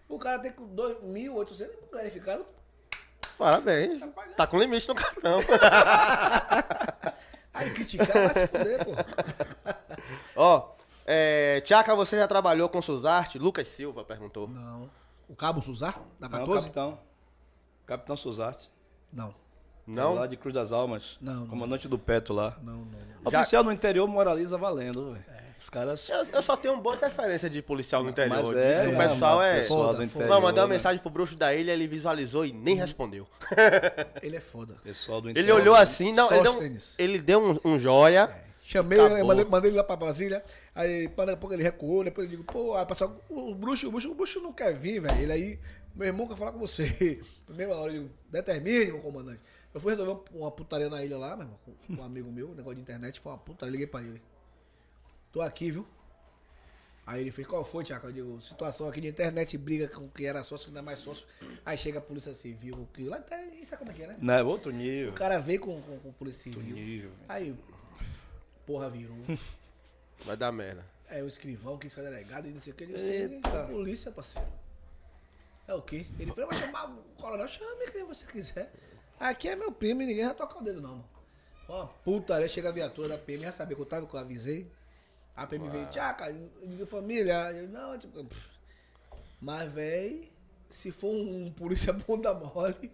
O 0.09 0.17
cara 0.17 0.40
tem 0.40 0.51
com 0.51 0.67
2.800 0.67 1.69
verificado. 1.93 2.45
Parabéns. 3.38 4.01
Tá 4.35 4.48
com 4.48 4.59
limite 4.59 4.88
no 4.88 4.95
cartão. 4.95 5.40
Aí 7.53 7.72
criticar 7.74 8.08
vai 8.08 8.30
se 8.30 8.48
fuder, 8.48 8.85
pô. 8.85 8.92
Ó, 10.35 10.72
é, 11.06 11.61
Tchaka, 11.61 11.95
você 11.95 12.17
já 12.17 12.27
trabalhou 12.27 12.69
com 12.69 12.82
Suzarte? 12.82 13.40
Lucas 13.40 13.67
Silva 13.67 14.03
perguntou. 14.03 14.48
Não. 14.48 14.90
O 15.27 15.35
Cabo 15.35 15.61
Suzar? 15.61 16.00
Da 16.19 16.30
Não, 16.30 16.40
14? 16.40 16.64
capitão. 16.66 17.00
Capitão 17.85 18.17
Suzarte. 18.17 18.72
Não. 19.11 19.34
Não? 19.88 20.16
Lá 20.16 20.27
de 20.27 20.35
Cruz 20.35 20.53
das 20.53 20.72
Almas. 20.72 21.17
Não, 21.22 21.41
não. 21.41 21.48
Comandante 21.48 21.88
do 21.88 21.98
Peto 21.98 22.33
lá. 22.33 22.57
Não, 22.61 22.74
não, 22.74 22.85
não. 23.24 23.32
Já- 23.32 23.40
Oficial 23.41 23.64
no 23.64 23.72
interior 23.72 24.07
moraliza 24.07 24.57
valendo, 24.57 25.14
velho. 25.14 25.38
Os 25.59 25.69
caras. 25.69 26.07
Eu, 26.07 26.24
eu 26.33 26.41
só 26.41 26.56
tenho 26.56 26.77
boas 26.77 27.01
referências 27.01 27.51
de 27.51 27.61
policial 27.61 28.03
no 28.03 28.09
interior. 28.09 28.38
Mas 28.38 28.48
Diz 28.48 28.57
é, 28.57 28.82
que 28.82 28.88
o 28.88 29.01
é, 29.01 29.07
pessoal 29.07 29.38
mas 29.38 29.48
é. 29.48 29.57
pessoal 29.59 29.85
Foda, 29.88 29.98
do 29.98 30.03
interior. 30.03 30.30
Não, 30.30 30.41
mandei 30.41 30.61
uma 30.61 30.67
né? 30.69 30.74
mensagem 30.75 31.01
pro 31.01 31.09
bruxo 31.09 31.35
da 31.35 31.53
ilha, 31.53 31.72
ele 31.72 31.88
visualizou 31.88 32.45
e 32.45 32.53
nem 32.53 32.75
respondeu. 32.75 33.27
Ele 34.22 34.35
é 34.35 34.40
foda. 34.40 34.75
Pessoal 34.83 35.19
do 35.19 35.30
Ele 35.30 35.40
interior. 35.40 35.59
olhou 35.59 35.75
assim, 35.75 36.14
não, 36.14 36.32
ele 36.32 36.43
deu, 36.43 36.59
um, 36.59 36.77
ele 36.98 37.19
deu 37.19 37.43
um, 37.66 37.74
um 37.74 37.77
joia. 37.77 38.30
Chamei, 38.61 38.99
Acabou. 38.99 39.17
eu 39.17 39.25
mandei, 39.25 39.45
mandei 39.45 39.69
ele 39.72 39.77
lá 39.77 39.83
pra 39.83 39.95
Brasília. 39.95 40.43
Aí, 40.75 41.07
para 41.09 41.35
pouco 41.38 41.56
ele 41.56 41.64
recuou. 41.64 42.03
Depois 42.03 42.25
eu 42.25 42.32
digo, 42.32 42.43
pô, 42.43 42.75
aí 42.75 42.85
passou, 42.85 43.24
o, 43.30 43.51
o 43.51 43.56
bruxo, 43.56 43.88
o 43.88 43.91
bruxo, 43.91 44.11
o 44.11 44.16
bruxo 44.16 44.41
não 44.41 44.51
quer 44.53 44.74
vir, 44.74 44.99
velho. 44.99 45.22
Ele 45.22 45.32
aí, 45.32 45.59
meu 45.95 46.07
irmão 46.07 46.27
quer 46.27 46.35
falar 46.38 46.51
com 46.51 46.59
você. 46.59 47.22
Primeira 47.48 47.75
hora, 47.75 47.91
eu 47.91 48.03
digo, 48.03 48.14
determine, 48.30 48.91
meu 48.91 48.99
comandante. 48.99 49.41
Eu 49.77 49.81
fui 49.81 49.91
resolver 49.91 50.23
um- 50.33 50.39
uma 50.39 50.49
putaria 50.49 50.89
na 50.89 51.03
ilha 51.06 51.19
lá, 51.19 51.35
meu 51.35 51.45
irmão, 51.45 51.59
com 51.85 51.93
um 51.93 52.03
amigo 52.03 52.31
meu, 52.31 52.49
negócio 52.56 52.75
de 52.75 52.81
internet, 52.81 53.19
foi 53.19 53.31
uma 53.31 53.38
putaria, 53.38 53.72
liguei 53.72 53.85
pra 53.85 54.01
ele. 54.01 54.19
Tô 55.31 55.39
aqui, 55.39 55.69
viu? 55.69 55.85
Aí 57.06 57.22
ele 57.22 57.30
fez, 57.31 57.47
qual 57.47 57.64
foi, 57.64 57.83
Tiago? 57.83 58.07
Eu 58.07 58.11
digo, 58.11 58.41
situação 58.41 58.88
aqui 58.89 58.99
de 58.99 59.07
internet, 59.07 59.56
briga 59.56 59.88
com 59.88 60.09
quem 60.09 60.25
era 60.25 60.41
sócio, 60.43 60.65
que 60.67 60.73
não 60.73 60.80
é 60.80 60.83
mais 60.83 60.97
sócio. 60.97 61.27
Aí 61.64 61.77
chega 61.77 61.99
a 61.99 62.01
polícia 62.01 62.33
civil, 62.33 62.89
que 62.91 63.03
lá 63.03 63.22
tem, 63.22 63.64
sabe 63.65 63.77
como 63.81 63.91
é 63.91 63.93
que 63.93 64.01
é, 64.01 64.07
né? 64.07 64.17
Não, 64.19 64.33
é 64.33 64.41
outro 64.43 64.72
nível. 64.72 65.11
O 65.11 65.15
cara 65.15 65.38
veio 65.38 65.59
com, 65.59 65.80
com, 65.80 65.99
com 65.99 66.11
polícia 66.11 66.51
civil. 66.51 66.73
nível. 66.75 67.11
Aí, 67.30 67.56
porra 68.65 68.89
virou. 68.89 69.15
Vai 70.25 70.35
dar 70.35 70.51
merda. 70.51 70.83
É 71.07 71.22
o 71.22 71.27
escrivão, 71.27 71.77
quis 71.77 71.93
ser 71.93 72.01
delegado 72.01 72.47
e 72.47 72.51
não 72.51 72.59
sei 72.59 72.73
o 72.73 72.75
que. 72.75 72.83
Ele 72.83 72.93
disse. 72.93 73.11
"É 73.47 73.64
polícia, 73.69 74.11
parceiro. 74.11 74.49
É 75.67 75.73
o 75.75 75.81
quê? 75.83 76.07
Ele 76.19 76.31
falou, 76.33 76.49
vai 76.49 76.57
chamar 76.57 76.89
o 76.89 77.03
coronel, 77.15 77.47
chame 77.47 77.91
quem 77.91 78.03
você 78.06 78.25
quiser. 78.25 78.73
Aqui 79.19 79.49
é 79.49 79.55
meu 79.55 79.71
primo 79.71 80.01
e 80.01 80.05
ninguém 80.05 80.25
vai 80.25 80.35
tocar 80.35 80.59
o 80.59 80.63
dedo, 80.63 80.81
não, 80.81 80.91
mano. 80.97 81.09
Uma 81.67 81.87
putaria, 81.87 82.47
chega 82.47 82.69
a 82.69 82.71
viatura 82.71 83.09
da 83.09 83.17
PM, 83.17 83.43
já 83.43 83.51
sabia 83.51 83.75
que 83.75 83.81
eu 83.81 83.85
tava, 83.85 84.05
que 84.07 84.13
eu 84.13 84.19
avisei. 84.19 84.71
A 85.35 85.45
PM 85.45 85.69
veio, 85.69 85.87
tchaca, 85.89 86.29
eu 86.29 86.49
digo, 86.63 86.85
família. 86.85 87.51
Eu, 87.51 87.67
não, 87.67 87.97
tipo, 87.97 88.23
pff. 88.23 88.49
mas, 89.41 89.71
véi, 89.71 90.31
se 90.69 90.91
for 90.91 91.11
um 91.13 91.51
polícia 91.51 91.91
bunda 91.93 92.33
mole, 92.33 92.91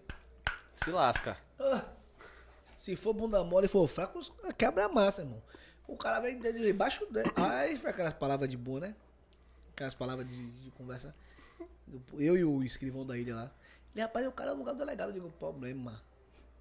Se 0.83 0.89
lasca. 0.91 1.37
ah, 1.59 1.85
se 2.77 2.95
for 2.95 3.13
bunda 3.13 3.43
mole 3.43 3.67
e 3.67 3.69
for 3.69 3.87
fraco, 3.87 4.19
quebra 4.57 4.85
a 4.85 4.89
massa, 4.89 5.21
irmão. 5.21 5.41
O 5.87 5.95
cara 5.95 6.19
vem 6.19 6.39
de 6.39 6.51
debaixo 6.53 7.05
dele. 7.11 7.31
Aí 7.35 7.77
foi 7.77 7.91
aquelas 7.91 8.13
palavras 8.13 8.49
de 8.49 8.57
boa, 8.57 8.79
né? 8.79 8.95
Aquelas 9.73 9.93
palavras 9.93 10.27
de, 10.27 10.51
de 10.51 10.71
conversa. 10.71 11.13
Eu 12.17 12.35
e 12.37 12.43
o 12.43 12.63
escrivão 12.63 13.05
da 13.05 13.17
ilha 13.17 13.35
lá. 13.35 13.51
Ele, 13.93 14.01
rapaz, 14.01 14.25
o 14.25 14.31
cara 14.31 14.51
é 14.51 14.53
o 14.53 14.57
lugar 14.57 14.73
do 14.73 14.79
delegado. 14.79 15.09
Eu 15.09 15.13
digo, 15.13 15.29
problema. 15.31 16.01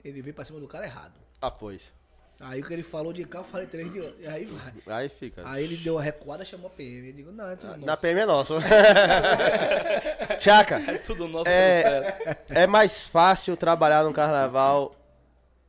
Ele 0.04 0.22
veio 0.22 0.34
pra 0.34 0.44
cima 0.44 0.58
do 0.60 0.66
cara 0.68 0.84
errado. 0.84 1.14
Ah, 1.40 1.50
pois. 1.50 1.92
Aí 2.40 2.60
o 2.60 2.66
que 2.66 2.72
ele 2.72 2.82
falou 2.82 3.12
de 3.12 3.24
cá, 3.24 3.38
eu 3.38 3.44
falei 3.44 3.66
três 3.68 3.88
de 3.92 4.00
outro. 4.00 4.20
E 4.20 4.26
aí 4.26 4.44
vai. 4.46 4.72
Aí 5.02 5.08
fica. 5.08 5.42
Aí 5.48 5.62
ele 5.62 5.76
deu 5.76 5.96
a 5.96 6.02
recuada, 6.02 6.44
chamou 6.44 6.66
a 6.66 6.70
PM. 6.70 7.08
Eu 7.08 7.14
digo, 7.14 7.30
não, 7.30 7.48
é 7.48 7.54
tudo 7.54 7.70
Da 7.72 7.86
nosso. 7.86 8.00
PM 8.02 8.20
é 8.20 8.26
nosso. 8.26 8.54
Tchaca, 10.40 10.76
É 10.90 10.98
tudo 10.98 11.28
nosso, 11.28 11.48
É. 11.48 12.36
é 12.48 12.66
mais 12.66 13.04
fácil 13.06 13.56
trabalhar 13.56 14.02
no 14.04 14.12
carnaval. 14.12 14.96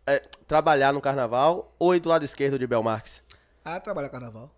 é, 0.08 0.20
trabalhar 0.48 0.92
no 0.94 1.00
carnaval 1.02 1.72
ou 1.80 1.96
ir 1.96 2.00
do 2.00 2.10
lado 2.10 2.26
esquerdo 2.26 2.58
de 2.60 2.66
Belmarques? 2.68 3.22
Ah, 3.64 3.80
trabalha 3.80 4.10
carnaval. 4.10 4.50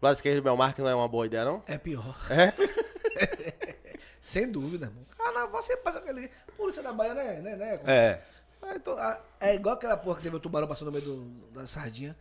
Do 0.00 0.04
lado 0.04 0.16
esquerdo 0.16 0.36
de 0.36 0.40
Belmarques 0.42 0.82
não 0.82 0.90
é 0.90 0.94
uma 0.94 1.08
boa 1.08 1.26
ideia, 1.26 1.44
não? 1.44 1.62
É 1.66 1.78
pior. 1.78 2.16
É? 2.30 2.52
Sem 4.20 4.50
dúvida, 4.50 4.86
irmão. 4.86 5.04
Carnaval 5.16 5.62
você 5.62 5.76
passa 5.76 5.98
aquele. 5.98 6.30
Polícia 6.56 6.82
da 6.82 6.92
Bahia, 6.92 7.14
né? 7.14 7.34
né, 7.40 7.56
né? 7.56 7.80
É. 7.86 8.20
Ah, 8.62 8.74
então, 8.76 8.96
ah, 8.98 9.18
é 9.40 9.54
igual 9.54 9.74
aquela 9.74 9.96
porra 9.96 10.16
que 10.16 10.22
você 10.22 10.30
vê 10.30 10.36
o 10.36 10.40
tubarão 10.40 10.68
passando 10.68 10.86
no 10.86 10.92
meio 10.92 11.04
do- 11.04 11.24
da 11.52 11.66
sardinha. 11.66 12.16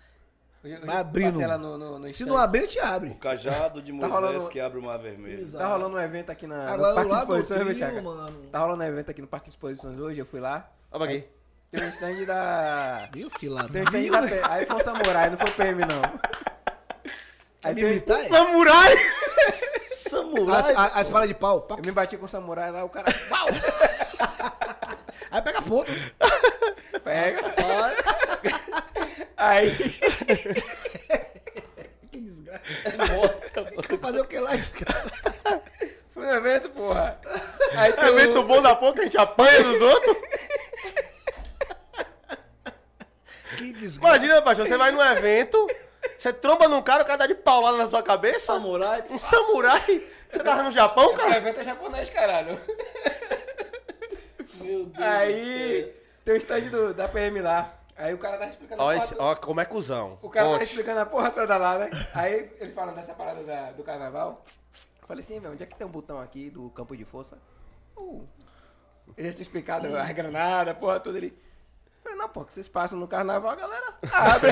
Eu- 0.63 0.85
Vai 0.85 0.97
abrindo. 0.97 1.39
no, 1.39 1.77
no, 1.77 1.99
no 1.99 2.09
Se 2.09 2.25
não 2.25 2.37
abrir, 2.37 2.59
a 2.59 2.61
gente 2.63 2.79
abre. 2.79 3.09
O 3.11 3.15
cajado 3.15 3.81
de 3.81 3.91
Moisés 3.93 4.13
rolando- 4.13 4.49
que 4.49 4.59
abre 4.59 4.77
o 4.79 4.83
mar 4.83 4.97
vermelho. 4.97 5.49
Tá 5.51 5.67
rolando 5.67 5.95
um 5.95 5.99
evento 6.01 6.29
aqui 6.31 6.45
na, 6.47 6.69
Agora 6.73 6.89
no 6.89 6.95
Parque 7.09 7.13
Exposições, 7.21 7.61
trio, 7.63 7.75
Thiago? 7.75 8.01
mano. 8.03 8.37
Tá 8.51 8.59
rolando 8.59 8.83
um 8.83 8.87
evento 8.87 9.09
aqui 9.11 9.21
no 9.21 9.27
Parque 9.27 9.49
Exposições 9.49 9.97
hoje, 9.99 10.19
eu 10.19 10.25
fui 10.25 10.39
lá. 10.41 10.69
Olha 10.91 11.05
aqui. 11.05 11.23
Tem 11.71 11.85
um 11.85 11.89
stand 11.89 12.25
da. 12.25 13.07
Viu, 13.13 13.29
filado? 13.29 13.71
Tem 13.71 13.81
um 13.83 13.85
stand 13.85 14.09
da 14.11 14.21
P- 14.27 14.41
Aí 14.49 14.65
foi 14.65 14.75
um 14.75 14.81
samurai, 14.81 15.29
não 15.29 15.37
foi 15.37 15.49
o 15.49 15.53
PM, 15.55 15.81
não. 15.85 16.01
Aí 16.01 17.11
Aí 17.63 17.75
tem- 17.75 17.83
militar, 17.85 18.19
é? 18.19 18.27
Samurai! 18.29 18.93
As, 19.85 19.93
Samurai. 20.11 20.73
a- 20.75 20.99
as 20.99 21.07
balas 21.07 21.27
de 21.27 21.35
pau. 21.35 21.67
Eu 21.69 21.83
me 21.83 21.91
bati 21.91 22.17
com 22.17 22.25
o 22.25 22.27
samurai 22.27 22.71
lá, 22.71 22.83
o 22.83 22.89
cara. 22.89 23.07
Pau! 23.29 23.47
Aí 25.31 25.41
pega 25.41 25.61
ponto. 25.61 25.91
Pega. 27.03 27.41
Aí. 29.37 29.71
Que 32.11 32.19
desgraça. 32.21 32.61
Vai 33.87 33.97
fazer 33.99 34.21
o 34.21 34.25
que 34.25 34.39
lá, 34.39 34.55
desgraça? 34.55 35.11
Fui 36.13 36.25
no 36.25 36.33
evento, 36.33 36.69
porra. 36.71 37.19
Aí 37.77 37.93
tem 37.93 38.07
Evento 38.09 38.39
o- 38.39 38.43
bom 38.43 38.61
da 38.61 38.75
pouco, 38.75 38.99
a 38.99 39.03
gente 39.03 39.17
apanha 39.17 39.63
dos 39.63 39.79
outros. 39.81 40.17
Que 43.57 43.73
desgraça. 43.73 44.15
Imagina, 44.17 44.41
Paixão, 44.41 44.65
você 44.65 44.77
vai 44.77 44.91
num 44.91 45.01
evento, 45.03 45.67
você 46.17 46.31
tromba 46.33 46.67
num 46.67 46.81
cara, 46.81 47.03
o 47.03 47.05
cara 47.05 47.17
dá 47.19 47.27
de 47.27 47.35
paulada 47.35 47.77
na 47.77 47.87
sua 47.87 48.01
cabeça. 48.01 48.39
Samurai. 48.39 49.03
Um 49.09 49.17
samurai? 49.17 49.79
Você 50.31 50.39
tava 50.43 50.63
no 50.63 50.71
Japão, 50.71 51.07
O 51.09 51.13
cara? 51.15 51.37
evento 51.37 51.59
é 51.59 51.63
japonês, 51.63 52.09
caralho. 52.09 52.59
Meu 54.61 54.85
Deus 54.85 54.97
Aí 55.07 55.93
tem 56.25 56.33
o 56.33 56.37
stand 56.37 56.61
do, 56.69 56.93
da 56.93 57.07
PM 57.07 57.41
lá. 57.41 57.73
Aí 57.97 58.13
o 58.13 58.17
cara 58.17 58.37
tá 58.37 58.47
explicando 58.47 58.81
Ó, 58.81 58.89
a 58.91 58.95
porra 58.97 59.15
ó 59.19 59.35
como 59.35 59.59
é 59.59 59.65
cuzão. 59.65 60.17
O 60.21 60.29
cara 60.29 60.45
tá 60.47 60.53
Conte. 60.53 60.63
explicando 60.63 60.99
a 61.01 61.05
porra 61.05 61.31
toda 61.31 61.57
lá, 61.57 61.77
né? 61.79 61.89
Aí 62.15 62.49
ele 62.59 62.71
falando 62.71 62.95
dessa 62.95 63.13
parada 63.13 63.43
da- 63.43 63.71
do 63.71 63.83
carnaval. 63.83 64.43
Eu 65.01 65.07
falei 65.07 65.21
assim, 65.21 65.39
velho, 65.39 65.53
onde 65.53 65.63
é 65.63 65.65
que 65.65 65.75
tem 65.75 65.85
um 65.85 65.91
botão 65.91 66.19
aqui 66.21 66.49
do 66.49 66.69
campo 66.69 66.95
de 66.95 67.03
força? 67.03 67.37
Uh, 67.97 68.25
ele 69.17 69.27
já 69.27 69.33
tinha 69.33 69.41
explicado 69.43 69.97
a 69.97 70.03
granada, 70.13 70.71
a 70.71 70.73
porra 70.75 70.99
toda. 70.99 71.17
Ele. 71.17 71.27
Eu 71.97 72.03
falei, 72.03 72.17
não, 72.17 72.29
pô, 72.29 72.45
que 72.45 72.53
vocês 72.53 72.69
passam 72.69 72.97
no 72.97 73.07
carnaval, 73.07 73.51
a 73.51 73.55
galera 73.55 73.93
abre. 74.13 74.51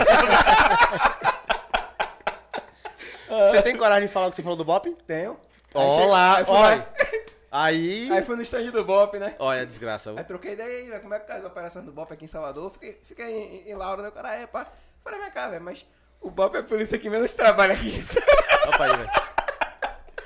Você 3.30 3.62
tem 3.62 3.78
coragem 3.78 4.08
de 4.08 4.14
falar 4.14 4.28
o 4.28 4.30
que 4.30 4.36
você 4.38 4.42
falou 4.44 4.58
do 4.58 4.66
Bop? 4.66 4.90
Tenho. 5.06 5.38
Ó 5.74 5.92
chega- 6.00 6.08
lá, 6.12 6.38
aí 6.38 6.46
fui 6.46 6.56
olha. 6.56 6.88
Aí. 7.52 8.12
Aí 8.12 8.22
fui 8.24 8.36
no 8.36 8.42
stand 8.42 8.72
do 8.72 8.84
Bop, 8.84 9.18
né? 9.18 9.36
Olha 9.40 9.62
a 9.62 9.66
desgraça. 9.66 10.14
Aí 10.16 10.24
troquei 10.24 10.54
ideia 10.54 10.78
aí, 10.78 10.90
velho, 10.90 11.02
como 11.02 11.14
é 11.14 11.20
que 11.20 11.28
faz 11.28 11.40
as 11.40 11.50
operações 11.50 11.86
do 11.86 11.92
Bop 11.92 12.12
aqui 12.12 12.26
em 12.26 12.28
Salvador? 12.28 12.72
Fiquei, 12.72 13.00
fiquei 13.06 13.26
em, 13.26 13.70
em 13.70 13.76
Lauro, 13.76 14.02
né? 14.02 14.10
O 14.10 14.12
cara, 14.12 14.36
é, 14.36 14.46
pá. 14.46 14.66
Falei, 15.04 15.20
vem 15.20 15.32
cá, 15.32 15.48
velho, 15.48 15.64
mas 15.64 15.86
o 16.20 16.30
Bop 16.30 16.56
é 16.56 16.60
a 16.60 16.64
polícia 16.64 16.98
que 16.98 17.10
menos 17.10 17.34
trabalha 17.36 17.74
aqui. 17.74 17.90
Opa 18.68 18.84
aí, 18.86 18.98
velho. 18.98 19.10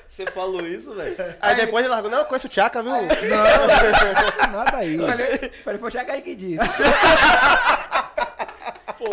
Você 0.08 0.25
falou 0.25 0.67
isso, 0.67 0.93
velho? 0.93 1.16
Aí 1.40 1.56
depois 1.56 1.85
ele 1.85 1.93
largou. 1.93 2.11
Não, 2.11 2.19
eu 2.19 2.25
conheço 2.25 2.48
o 2.48 2.50
Tchaka, 2.50 2.83
viu? 2.83 2.91
Nada 4.51 4.77
aí. 4.77 4.98
falei, 4.98 5.51
falei, 5.64 5.80
foi 5.80 5.91
chegar 5.91 6.14
aí 6.14 6.22
que 6.22 6.35
disse. 6.35 6.64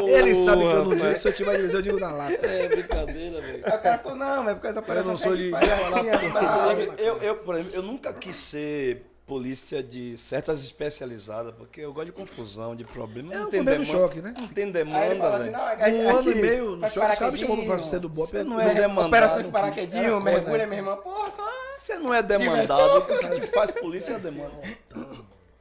Ele 0.08 0.34
sabe 0.34 0.62
que 0.62 0.72
eu 0.74 0.84
não 0.84 0.94
digo. 0.94 1.18
Se 1.18 1.28
eu 1.28 1.32
tiver 1.32 1.56
dizer, 1.56 1.76
eu 1.76 1.82
digo 1.82 1.98
na 2.00 2.10
lata. 2.10 2.32
É 2.46 2.68
brincadeira, 2.68 3.40
velho. 3.40 3.62
Aí 3.64 3.72
o 3.76 3.80
cara 3.82 3.98
ficou, 3.98 4.14
não, 4.14 4.42
mas 4.44 4.54
porque 4.54 4.66
as 4.68 4.76
operações 4.76 5.06
não 5.06 5.16
sou 5.16 5.32
que 5.36 5.54
a 5.54 5.58
gente 5.58 5.64
de- 5.66 5.72
assim, 5.72 6.10
assim. 6.10 6.88
Eu, 6.98 7.16
eu, 7.18 7.36
por 7.36 7.54
exemplo, 7.54 7.74
eu 7.74 7.82
nunca 7.82 8.12
quis 8.12 8.36
ser 8.36 9.02
polícia 9.26 9.82
de 9.82 10.16
certas 10.16 10.64
especializadas, 10.64 11.52
porque 11.54 11.82
eu 11.82 11.92
gosto 11.92 12.06
de 12.06 12.12
confusão, 12.12 12.74
de 12.74 12.82
problema. 12.84 13.34
É 13.34 13.38
Não 13.38 13.46
o 13.46 13.50
tem 13.50 13.62
demanda. 13.62 13.84
choque, 13.84 14.22
né? 14.22 14.32
Não 14.38 14.48
tem 14.48 14.64
Aí 14.64 14.72
demanda, 14.72 15.16
falou 15.16 15.36
assim, 15.36 15.44
velho. 15.50 15.52
não, 15.52 15.60
a, 15.62 15.70
a, 15.72 15.88
Um 15.90 16.16
ano 16.18 16.30
e 16.30 16.34
meio, 16.34 16.78
faz 16.80 16.92
só 16.94 17.14
sabe 17.14 17.38
chamou 17.38 17.64
pra 17.66 17.82
ser 17.82 18.00
do 18.00 18.08
Bop. 18.08 18.26
Você 18.30 18.42
não 18.42 18.58
é 18.58 18.70
é 18.70 18.74
demandado. 18.74 19.06
Operações 19.08 19.44
de 19.46 19.52
paraquedinho, 19.52 20.18
mergulha, 20.20 20.58
né? 20.58 20.66
minha 20.66 20.80
irmã, 20.80 20.96
pô, 20.96 21.30
só... 21.30 21.46
Você 21.76 21.98
não 21.98 22.12
é 22.14 22.22
demandado, 22.22 22.98
o 22.98 23.02
que 23.02 23.40
te 23.40 23.46
faz 23.48 23.70
polícia 23.70 24.14
é 24.14 24.18
demanda. 24.18 24.52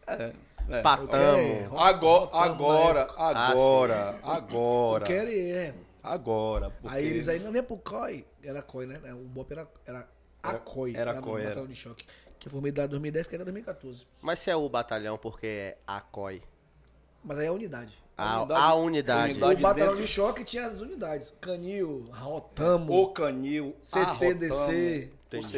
É, 0.07 0.31
é. 0.69 0.81
Patamo. 0.81 1.79
Agora, 1.79 2.29
agora, 2.33 3.07
Ah, 3.17 3.47
agora, 3.49 4.19
agora, 4.23 5.05
Quero 5.05 5.29
ir. 5.31 5.73
agora. 6.03 6.69
porque- 6.69 6.97
Aí 6.97 7.05
eles 7.07 7.27
aí 7.27 7.39
não 7.39 7.51
vinha 7.51 7.63
pro 7.63 7.77
COI. 7.77 8.25
Era 8.43 8.61
COI, 8.61 8.85
né? 8.87 8.99
O 9.13 9.17
BOP 9.27 9.51
era, 9.51 9.67
era 9.85 10.07
a 10.43 10.49
Era- 10.49 10.59
COI. 10.59 10.95
era 10.95 11.13
no 11.13 11.21
COI, 11.21 11.41
era. 11.41 11.49
Batalhão 11.49 11.67
de 11.67 11.75
Choque. 11.75 12.05
Que 12.39 12.49
foi 12.49 12.61
formado 12.61 12.85
em 12.85 12.87
2010, 12.89 13.25
fiquei 13.25 13.37
até 13.37 13.43
2014. 13.45 14.05
Mas 14.21 14.39
se 14.39 14.49
é 14.51 14.55
o 14.55 14.69
batalhão 14.69 15.17
porque 15.17 15.47
é 15.47 15.77
a 15.87 15.99
COI. 16.01 16.41
Mas 17.23 17.39
aí 17.39 17.45
é 17.45 17.49
a 17.49 17.51
unidade. 17.53 17.93
A, 18.15 18.39
Unidade- 18.41 18.61
a 18.61 18.73
unidade. 18.75 19.31
unidade. 19.31 19.55
o 19.55 19.61
Batalhão 19.61 19.87
dentro- 19.89 20.01
de 20.01 20.07
Choque 20.11 20.43
tinha 20.43 20.65
as 20.65 20.79
unidades. 20.81 21.33
Canil, 21.41 22.09
Rotamo, 22.11 22.91
O 22.93 23.07
canil, 23.13 23.75
CTDC, 23.83 25.11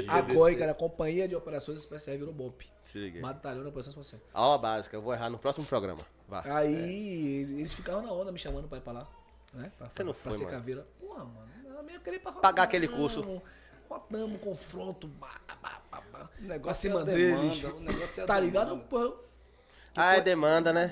a 0.07 0.23
COI, 0.23 0.55
que 0.55 0.63
era 0.63 0.71
a 0.71 0.75
Companhia 0.75 1.27
de 1.27 1.35
Operações 1.35 1.79
Especiais, 1.79 2.19
virou 2.19 2.33
BOP. 2.33 2.65
Se 2.92 2.98
liguei. 2.98 3.22
Batalhão 3.22 3.61
de 3.61 3.68
Operações 3.69 3.95
Especiais. 3.95 4.24
Aula 4.34 4.58
básica, 4.58 4.95
eu 4.98 5.01
vou 5.01 5.14
errar 5.14 5.30
no 5.30 5.38
próximo 5.38 5.66
programa. 5.66 6.00
Vá. 6.27 6.43
Aí 6.58 7.45
eles 7.58 7.74
ficavam 7.74 8.01
na 8.01 8.11
onda 8.11 8.32
me 8.32 8.40
chamando 8.40 8.68
pra 8.68 8.77
ir 8.77 8.82
pra 8.82 8.93
lá. 8.93 9.08
Né? 9.53 9.72
Pra, 9.77 9.90
Você 9.95 10.03
não 10.03 10.14
pra 10.14 10.22
foi, 10.24 10.32
ser 10.40 10.45
mano? 10.45 10.58
caveira. 10.58 10.88
Porra, 11.00 11.26
mano. 11.26 11.50
Não, 11.66 11.90
eu 11.93 12.00
queria 12.01 12.18
ir 12.18 12.19
pra 12.19 12.32
Pagar 12.32 12.64
aquele 12.64 12.88
curso. 12.88 13.42
Rotamo, 13.90 14.38
confronto. 14.40 15.08
Bah, 15.08 15.40
bah, 15.61 15.82
bah, 15.92 16.01
bah. 16.11 16.19
O 16.22 16.27
Pra 16.45 16.48
negócio 16.48 16.82
cima 16.82 17.00
é 17.00 17.01
a 17.01 17.06
demanda, 17.06 17.42
deles. 17.42 17.64
o 17.64 17.80
negócio 17.80 18.22
é 18.22 18.24
a 18.24 18.27
Tá 18.27 18.40
ligado? 18.40 18.68
demanda. 18.69 18.85
Pô, 18.90 19.18
Ah, 19.95 20.16
é 20.18 20.22
demanda, 20.22 20.72
né? 20.74 20.90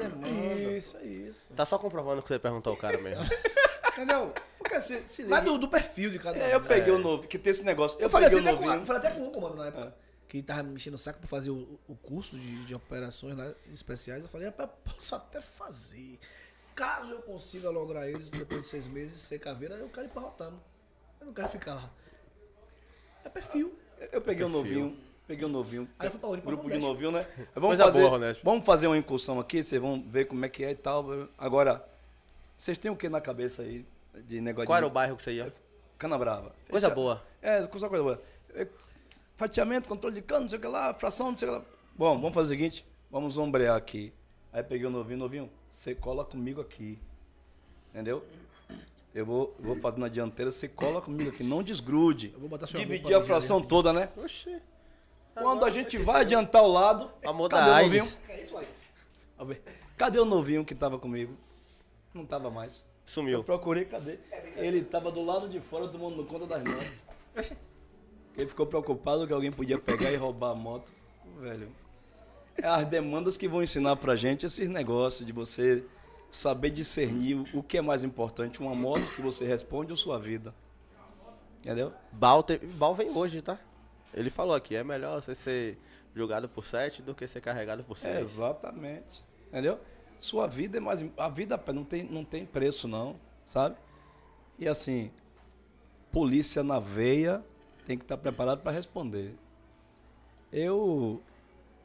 Isso, 0.76 0.98
é 0.98 1.04
isso. 1.06 1.52
Tá 1.54 1.66
só 1.66 1.78
comprovando 1.78 2.22
que 2.22 2.28
você 2.28 2.40
perguntou 2.40 2.72
ao 2.72 2.78
cara 2.78 2.98
mesmo. 3.00 3.24
Entendeu? 3.94 4.34
Porque 4.60 4.80
se, 4.82 5.08
se 5.08 5.22
liga. 5.24 5.36
Mas 5.36 5.44
do, 5.44 5.58
do 5.58 5.68
perfil 5.68 6.12
de 6.12 6.20
cada 6.20 6.38
um. 6.38 6.42
É, 6.42 6.54
eu 6.54 6.62
peguei 6.62 6.94
o 6.94 7.00
novo, 7.00 7.28
que 7.28 7.38
tem 7.40 7.52
esse 7.52 7.64
negócio. 7.64 7.98
Eu, 8.00 8.04
Eu 8.06 8.10
falei, 8.10 8.30
peguei 8.30 8.44
assim, 8.44 8.48
o 8.48 8.54
até 8.56 8.60
com, 8.64 8.66
novinho. 8.70 8.86
falei 8.86 9.02
até 9.02 9.12
com 9.12 9.28
um 9.28 9.32
comando 9.32 9.56
na 9.56 9.68
época. 9.68 9.96
Que 10.28 10.42
tava 10.44 10.64
me 10.64 10.76
enchendo 10.76 10.96
o 10.96 11.00
saco 11.00 11.20
pra 11.20 11.28
fazer 11.28 11.50
o, 11.50 11.80
o 11.88 11.96
curso 11.96 12.38
de, 12.38 12.66
de 12.66 12.76
operações 12.76 13.38
lá, 13.38 13.54
especiais. 13.72 14.22
Eu 14.22 14.28
falei, 14.30 14.48
rapaz, 14.48 14.70
posso 14.84 15.16
até 15.16 15.40
fazer. 15.40 16.20
Caso 16.76 17.12
eu 17.14 17.22
consiga 17.22 17.70
lograr 17.70 18.10
isso 18.10 18.30
depois 18.30 18.62
de 18.62 18.68
seis 18.68 18.86
meses, 18.88 19.20
ser 19.22 19.40
caveira, 19.40 19.76
eu 19.76 19.90
quero 19.90 20.06
ir 20.08 20.10
pra 20.10 20.22
Rotamo. 20.22 20.62
Eu 21.20 21.28
não 21.28 21.34
quero 21.34 21.50
ficar 21.50 21.76
lá. 21.76 21.92
É 23.24 23.30
perfil. 23.30 23.78
Eu 24.12 24.22
peguei 24.22 24.46
o 24.46 24.50
novinho, 24.50 24.96
peguei 25.26 25.46
o 25.46 25.50
novinho. 25.50 25.90
Aí 25.98 26.08
eu 26.08 26.12
fui 26.12 26.20
pra? 26.20 26.30
Pra 26.30 26.42
Grupo 26.42 26.70
de 26.70 26.78
novinho, 26.78 27.12
né? 27.12 27.26
Vamos 27.56 27.70
Coisa 27.70 27.86
fazer, 27.86 28.02
boa, 28.02 28.34
vamos 28.44 28.66
fazer 28.66 28.88
uma 28.88 28.98
incursão 28.98 29.40
aqui, 29.40 29.64
vocês 29.64 29.82
vão 29.82 30.04
ver 30.08 30.26
como 30.26 30.46
é 30.46 30.50
que 30.50 30.64
é 30.64 30.72
e 30.72 30.76
tal. 30.76 31.06
Agora, 31.38 31.84
vocês 32.56 32.78
têm 32.78 32.92
o 32.92 32.96
que 32.96 33.10
na 33.10 33.20
cabeça 33.20 33.64
aí 33.64 33.86
de 34.14 34.40
negócio 34.40 34.68
Qual 34.68 34.76
de 34.76 34.84
era 34.84 34.88
o 34.88 34.90
bairro 34.90 35.16
que 35.18 35.24
você 35.24 35.32
ia? 35.34 35.54
cana 35.98 36.18
brava? 36.18 36.54
Coisa 36.70 36.88
Fecha- 36.90 36.96
boa. 36.96 37.26
É, 37.42 37.66
coisa 37.66 37.90
boa. 37.90 38.22
É, 39.38 39.40
Fatiamento, 39.40 39.88
controle 39.88 40.16
de 40.16 40.22
cano, 40.22 40.42
não 40.42 40.50
sei 40.50 40.58
o 40.58 40.62
que 40.62 40.68
lá, 40.68 40.94
fração, 40.94 41.32
não 41.32 41.38
sei 41.38 41.48
o 41.48 41.52
que 41.52 41.58
lá. 41.60 41.66
Bom, 41.96 42.16
vamos 42.20 42.34
fazer 42.34 42.48
o 42.48 42.58
seguinte, 42.58 42.86
vamos 43.10 43.38
ombrear 43.38 43.76
aqui. 43.76 44.12
Aí 44.52 44.64
peguei 44.64 44.88
o 44.88 44.90
novinho, 44.90 45.20
novinho, 45.20 45.50
você 45.70 45.94
cola 45.94 46.26
comigo 46.26 46.60
aqui. 46.60 46.98
Entendeu? 47.92 48.24
Eu 49.14 49.26
vou, 49.26 49.56
eu 49.60 49.66
vou 49.66 49.76
fazer 49.80 50.00
na 50.00 50.08
dianteira, 50.08 50.52
você 50.52 50.68
cola 50.68 51.02
comigo 51.02 51.30
aqui, 51.30 51.44
não 51.44 51.64
desgrude. 51.64 52.32
Eu 52.34 52.40
vou 52.40 52.50
botar 52.50 52.68
sua 52.68 52.80
Dividir 52.80 53.14
a 53.14 53.18
ali, 53.18 53.26
fração 53.28 53.58
ali. 53.58 53.68
toda, 53.68 53.94
né? 53.94 54.10
Oxi. 54.18 54.62
Quando 55.34 55.66
a 55.66 55.70
gente 55.70 55.98
vai 55.98 56.22
adiantar 56.22 56.64
o 56.64 56.68
lado. 56.68 57.12
Amor 57.24 57.50
cadê 57.50 57.70
da 57.70 57.78
o 57.78 57.84
novinho? 57.84 58.08
Ó, 59.38 59.46
vê. 59.46 59.62
Cadê 59.96 60.20
o 60.20 60.26
novinho 60.26 60.66
que 60.66 60.74
tava 60.76 60.98
comigo? 60.98 61.36
Não 62.14 62.26
tava 62.26 62.50
mais. 62.50 62.78
Eu 62.80 62.84
Sumiu. 63.06 63.44
procurei, 63.44 63.86
cadê? 63.86 64.20
Ele 64.56 64.84
tava 64.84 65.12
do 65.12 65.24
lado 65.24 65.48
de 65.48 65.60
fora 65.62 65.88
tomando 65.88 66.26
conta 66.26 66.46
das 66.46 66.64
motos. 66.64 67.06
Ele 68.38 68.48
ficou 68.48 68.66
preocupado 68.66 69.26
que 69.26 69.34
alguém 69.34 69.52
podia 69.52 69.78
pegar 69.80 70.12
e 70.12 70.16
roubar 70.16 70.52
a 70.52 70.56
moto. 70.56 70.92
Velho. 71.40 71.70
É 72.56 72.68
as 72.68 72.86
demandas 72.86 73.36
que 73.38 73.48
vão 73.48 73.62
ensinar 73.64 73.96
pra 73.98 74.16
gente 74.16 74.46
esses 74.46 74.70
negócios 74.70 75.26
de 75.26 75.32
você 75.34 75.84
saber 76.30 76.70
discernir 76.72 77.36
o- 77.54 77.64
que 77.64 77.78
é 77.78 77.82
mais 77.82 78.04
importante, 78.04 78.60
uma 78.62 78.76
moto 78.76 79.04
que 79.16 79.22
você 79.22 79.46
responde 79.46 79.92
ou 79.92 79.98
sua 79.98 80.20
vida. 80.20 80.54
Entendeu? 81.60 81.94
Bal, 82.12 82.44
te... 82.44 82.58
Bal 82.58 82.94
vem 82.96 83.10
hoje, 83.10 83.42
tá? 83.42 83.60
Ele 84.14 84.30
falou 84.30 84.56
aqui, 84.56 84.76
é 84.76 84.84
melhor 84.84 85.22
você 85.22 85.34
ser 85.36 85.78
julgado 86.16 86.48
por 86.50 86.64
7 86.64 87.02
do 87.02 87.14
que 87.14 87.28
ser 87.28 87.42
carregado 87.42 87.84
por 87.84 87.98
6. 87.98 88.16
É, 88.16 88.22
exatamente. 88.22 89.24
Entendeu? 89.50 89.80
Sua 90.18 90.48
vida 90.48 90.78
é 90.78 90.80
mais. 90.80 91.04
A 91.18 91.30
vida 91.30 91.62
não 91.74 91.84
tem, 91.84 92.04
não 92.04 92.24
tem 92.24 92.46
preço, 92.46 92.88
não, 92.88 93.16
sabe? 93.48 93.76
E 94.58 94.68
assim, 94.68 95.12
polícia 96.12 96.64
na 96.64 96.80
veia 96.80 97.44
tem 97.88 97.98
que 97.98 98.04
estar 98.04 98.18
preparado 98.18 98.60
para 98.60 98.74
responder. 98.74 99.34
Eu, 100.52 101.24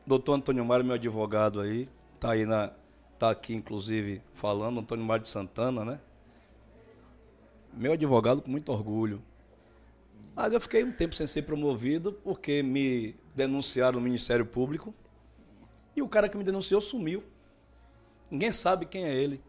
doutor 0.05 0.35
Antônio 0.35 0.65
Mário, 0.65 0.85
meu 0.85 0.97
advogado 0.97 1.61
aí, 1.61 1.89
tá 2.19 2.33
aí 2.33 2.45
na. 2.45 2.73
tá 3.21 3.31
aqui, 3.31 3.55
inclusive, 3.55 4.21
falando, 4.35 4.81
Antônio 4.81 5.05
Mário 5.05 5.23
de 5.23 5.29
Santana, 5.29 5.85
né? 5.85 6.01
Meu 7.73 7.93
advogado 7.93 8.43
com 8.43 8.51
muito 8.51 8.73
orgulho. 8.73 9.23
Mas 10.35 10.53
eu 10.53 10.61
fiquei 10.61 10.83
um 10.83 10.91
tempo 10.91 11.15
sem 11.15 11.27
ser 11.27 11.43
promovido 11.43 12.13
porque 12.13 12.65
me 12.65 13.15
denunciaram 13.33 14.01
no 14.01 14.05
Ministério 14.05 14.45
Público 14.45 14.93
e 15.95 16.03
o 16.03 16.09
cara 16.09 16.29
que 16.29 16.37
me 16.37 16.43
denunciou 16.43 16.81
sumiu. 16.81 17.23
Ninguém 18.29 18.53
sabe 18.53 18.87
quem 18.87 19.05
é 19.05 19.15
ele. 19.15 19.41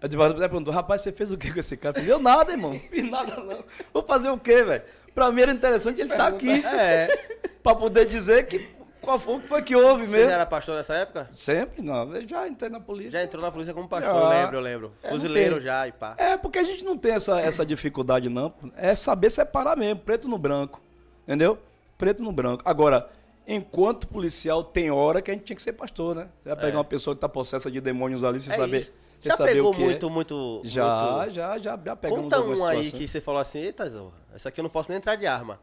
O 0.00 0.04
advogado 0.04 0.38
perguntou, 0.38 0.72
rapaz, 0.72 1.00
você 1.00 1.10
fez 1.10 1.32
o 1.32 1.38
que 1.38 1.52
com 1.52 1.58
esse 1.58 1.76
cara? 1.76 1.96
Eu 1.96 2.00
falei, 2.00 2.14
eu 2.14 2.20
nada, 2.20 2.52
irmão. 2.52 2.78
Fiz 2.90 3.10
nada 3.10 3.42
não. 3.42 3.64
Vou 3.92 4.04
fazer 4.04 4.30
o 4.30 4.38
quê, 4.38 4.62
velho? 4.62 4.84
Pra 5.14 5.30
mim 5.30 5.42
era 5.42 5.52
interessante 5.52 6.00
ele 6.00 6.10
estar 6.12 6.26
aqui. 6.28 6.50
É. 6.64 7.38
Pra 7.62 7.74
poder 7.74 8.06
dizer 8.06 8.46
que 8.46 8.58
qual 9.00 9.18
foi 9.18 9.40
que 9.40 9.46
foi 9.48 9.62
que 9.62 9.76
houve 9.76 10.06
Você 10.06 10.12
mesmo. 10.16 10.28
já 10.30 10.34
era 10.36 10.46
pastor 10.46 10.76
nessa 10.76 10.94
época? 10.94 11.28
Sempre, 11.36 11.82
não. 11.82 12.14
Eu 12.14 12.26
já 12.26 12.46
entrei 12.48 12.70
na 12.70 12.80
polícia. 12.80 13.12
Já 13.12 13.22
entrou 13.22 13.42
na 13.42 13.50
polícia 13.50 13.74
como 13.74 13.88
pastor, 13.88 14.12
Já. 14.14 14.18
eu 14.20 14.28
lembro, 14.28 14.56
eu 14.56 14.60
lembro. 14.60 14.92
É, 15.02 15.08
Fuzileiro 15.10 15.60
já 15.60 15.86
e 15.88 15.92
pá. 15.92 16.14
É, 16.16 16.36
porque 16.36 16.58
a 16.58 16.62
gente 16.62 16.84
não 16.84 16.96
tem 16.96 17.12
essa, 17.12 17.40
essa 17.40 17.66
dificuldade, 17.66 18.28
não. 18.28 18.52
É 18.76 18.94
saber 18.94 19.30
separar 19.30 19.76
mesmo, 19.76 20.00
preto 20.00 20.28
no 20.28 20.38
branco. 20.38 20.80
Entendeu? 21.26 21.58
Preto 21.98 22.22
no 22.22 22.32
branco. 22.32 22.62
Agora, 22.64 23.08
enquanto 23.46 24.06
policial, 24.08 24.62
tem 24.64 24.90
hora 24.90 25.20
que 25.22 25.30
a 25.30 25.34
gente 25.34 25.44
tinha 25.44 25.56
que 25.56 25.62
ser 25.62 25.72
pastor, 25.72 26.14
né? 26.14 26.28
Você 26.42 26.48
vai 26.50 26.58
pegar 26.58 26.74
É. 26.74 26.78
uma 26.78 26.84
pessoa 26.84 27.14
que 27.14 27.20
tá 27.20 27.28
possessa 27.28 27.70
de 27.70 27.80
demônios 27.80 28.22
ali, 28.24 28.40
sem 28.40 28.52
É 28.52 28.56
saber. 28.56 28.76
isso. 28.78 28.92
Sem 29.22 29.30
Já 29.30 29.36
saber 29.36 29.52
pegou 29.54 29.70
o 29.70 29.74
que 29.74 29.82
é. 29.82 29.84
muito, 29.84 30.10
muito, 30.10 30.60
Já, 30.64 31.16
muito- 31.20 31.30
já, 31.34 31.58
já, 31.58 31.78
já 31.78 31.96
pegamos 31.96 32.24
Conta 32.24 32.40
um 32.40 32.50
aí 32.50 32.56
situações. 32.56 32.92
que 32.92 33.06
você 33.08 33.20
falou 33.20 33.40
assim, 33.40 33.60
eita, 33.60 33.88
Zorra, 33.88 34.12
essa 34.34 34.48
aqui 34.48 34.58
eu 34.60 34.64
não 34.64 34.70
posso 34.70 34.90
nem 34.90 34.98
entrar 34.98 35.14
de 35.14 35.26
arma. 35.26 35.60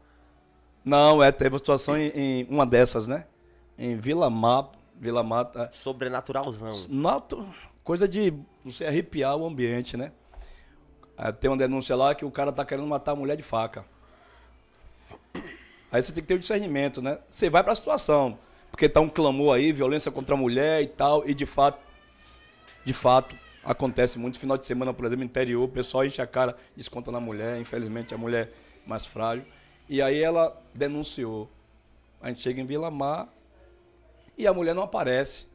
Não, 0.82 1.22
é, 1.22 1.30
teve 1.30 1.50
uma 1.50 1.58
situação 1.58 1.94
em, 1.96 2.08
em 2.14 2.46
uma 2.48 2.64
dessas, 2.64 3.06
né? 3.06 3.26
Em 3.78 3.96
Vila 3.96 4.30
Mata, 4.30 4.78
Vila 4.98 5.22
Mata, 5.22 5.68
Sobrenaturalzão. 5.70 6.70
Noto, 6.88 7.46
coisa 7.84 8.08
de 8.08 8.32
você 8.64 8.86
arrepiar 8.86 9.36
o 9.36 9.46
ambiente, 9.46 9.94
né? 9.94 10.10
Aí 11.18 11.30
tem 11.34 11.50
uma 11.50 11.56
denúncia 11.58 11.94
lá 11.94 12.14
que 12.14 12.24
o 12.24 12.30
cara 12.30 12.50
tá 12.50 12.64
querendo 12.64 12.86
matar 12.88 13.12
a 13.12 13.16
mulher 13.16 13.36
de 13.36 13.42
faca. 13.42 13.84
Aí 15.92 16.02
você 16.02 16.12
tem 16.12 16.22
que 16.22 16.28
ter 16.28 16.34
o 16.34 16.38
discernimento, 16.38 17.02
né? 17.02 17.18
Você 17.30 17.50
vai 17.50 17.62
pra 17.62 17.74
situação, 17.74 18.38
porque 18.70 18.88
tá 18.88 19.00
um 19.00 19.08
clamor 19.08 19.54
aí, 19.54 19.70
violência 19.72 20.10
contra 20.10 20.34
a 20.34 20.38
mulher 20.38 20.80
e 20.82 20.86
tal, 20.86 21.28
e 21.28 21.34
de 21.34 21.44
fato, 21.44 21.78
de 22.84 22.92
fato, 22.94 23.34
acontece 23.70 24.18
muito. 24.18 24.38
Final 24.38 24.58
de 24.58 24.66
semana, 24.66 24.92
por 24.92 25.06
exemplo, 25.06 25.24
interior, 25.24 25.62
o 25.62 25.68
pessoal 25.68 26.04
enche 26.04 26.20
a 26.20 26.26
cara, 26.26 26.56
desconta 26.76 27.12
na 27.12 27.20
mulher, 27.20 27.60
infelizmente 27.60 28.12
a 28.12 28.18
mulher 28.18 28.48
é 28.48 28.88
mais 28.88 29.06
frágil. 29.06 29.44
E 29.88 30.02
aí 30.02 30.20
ela 30.20 30.60
denunciou. 30.74 31.48
A 32.20 32.28
gente 32.28 32.42
chega 32.42 32.60
em 32.60 32.66
Vila 32.66 32.90
Mar 32.90 33.28
e 34.36 34.46
a 34.46 34.52
mulher 34.52 34.74
não 34.74 34.82
aparece. 34.82 35.46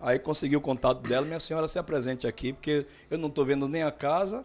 Aí 0.00 0.18
consegui 0.18 0.56
o 0.56 0.60
contato 0.60 1.02
dela, 1.02 1.26
minha 1.26 1.40
senhora 1.40 1.68
se 1.68 1.78
apresente 1.78 2.26
aqui, 2.26 2.52
porque 2.52 2.86
eu 3.10 3.18
não 3.18 3.28
estou 3.28 3.44
vendo 3.44 3.68
nem 3.68 3.82
a 3.82 3.90
casa, 3.90 4.44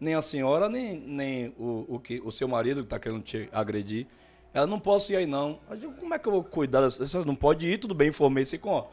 nem 0.00 0.14
a 0.14 0.22
senhora, 0.22 0.68
nem, 0.68 0.94
nem 0.96 1.54
o, 1.58 1.84
o, 1.96 1.98
que, 1.98 2.22
o 2.24 2.30
seu 2.30 2.48
marido 2.48 2.80
que 2.80 2.86
está 2.86 2.98
querendo 2.98 3.22
te 3.22 3.48
agredir. 3.52 4.06
Ela 4.54 4.66
não 4.66 4.80
posso 4.80 5.12
ir 5.12 5.16
aí 5.16 5.26
não. 5.26 5.58
Eu, 5.82 5.92
como 5.92 6.14
é 6.14 6.18
que 6.18 6.26
eu 6.26 6.32
vou 6.32 6.44
cuidar 6.44 6.80
dessa? 6.80 7.24
Não 7.24 7.34
pode 7.34 7.66
ir, 7.66 7.78
tudo 7.78 7.92
bem, 7.92 8.08
informei 8.08 8.44
se 8.44 8.56
com. 8.56 8.70
ó. 8.70 8.86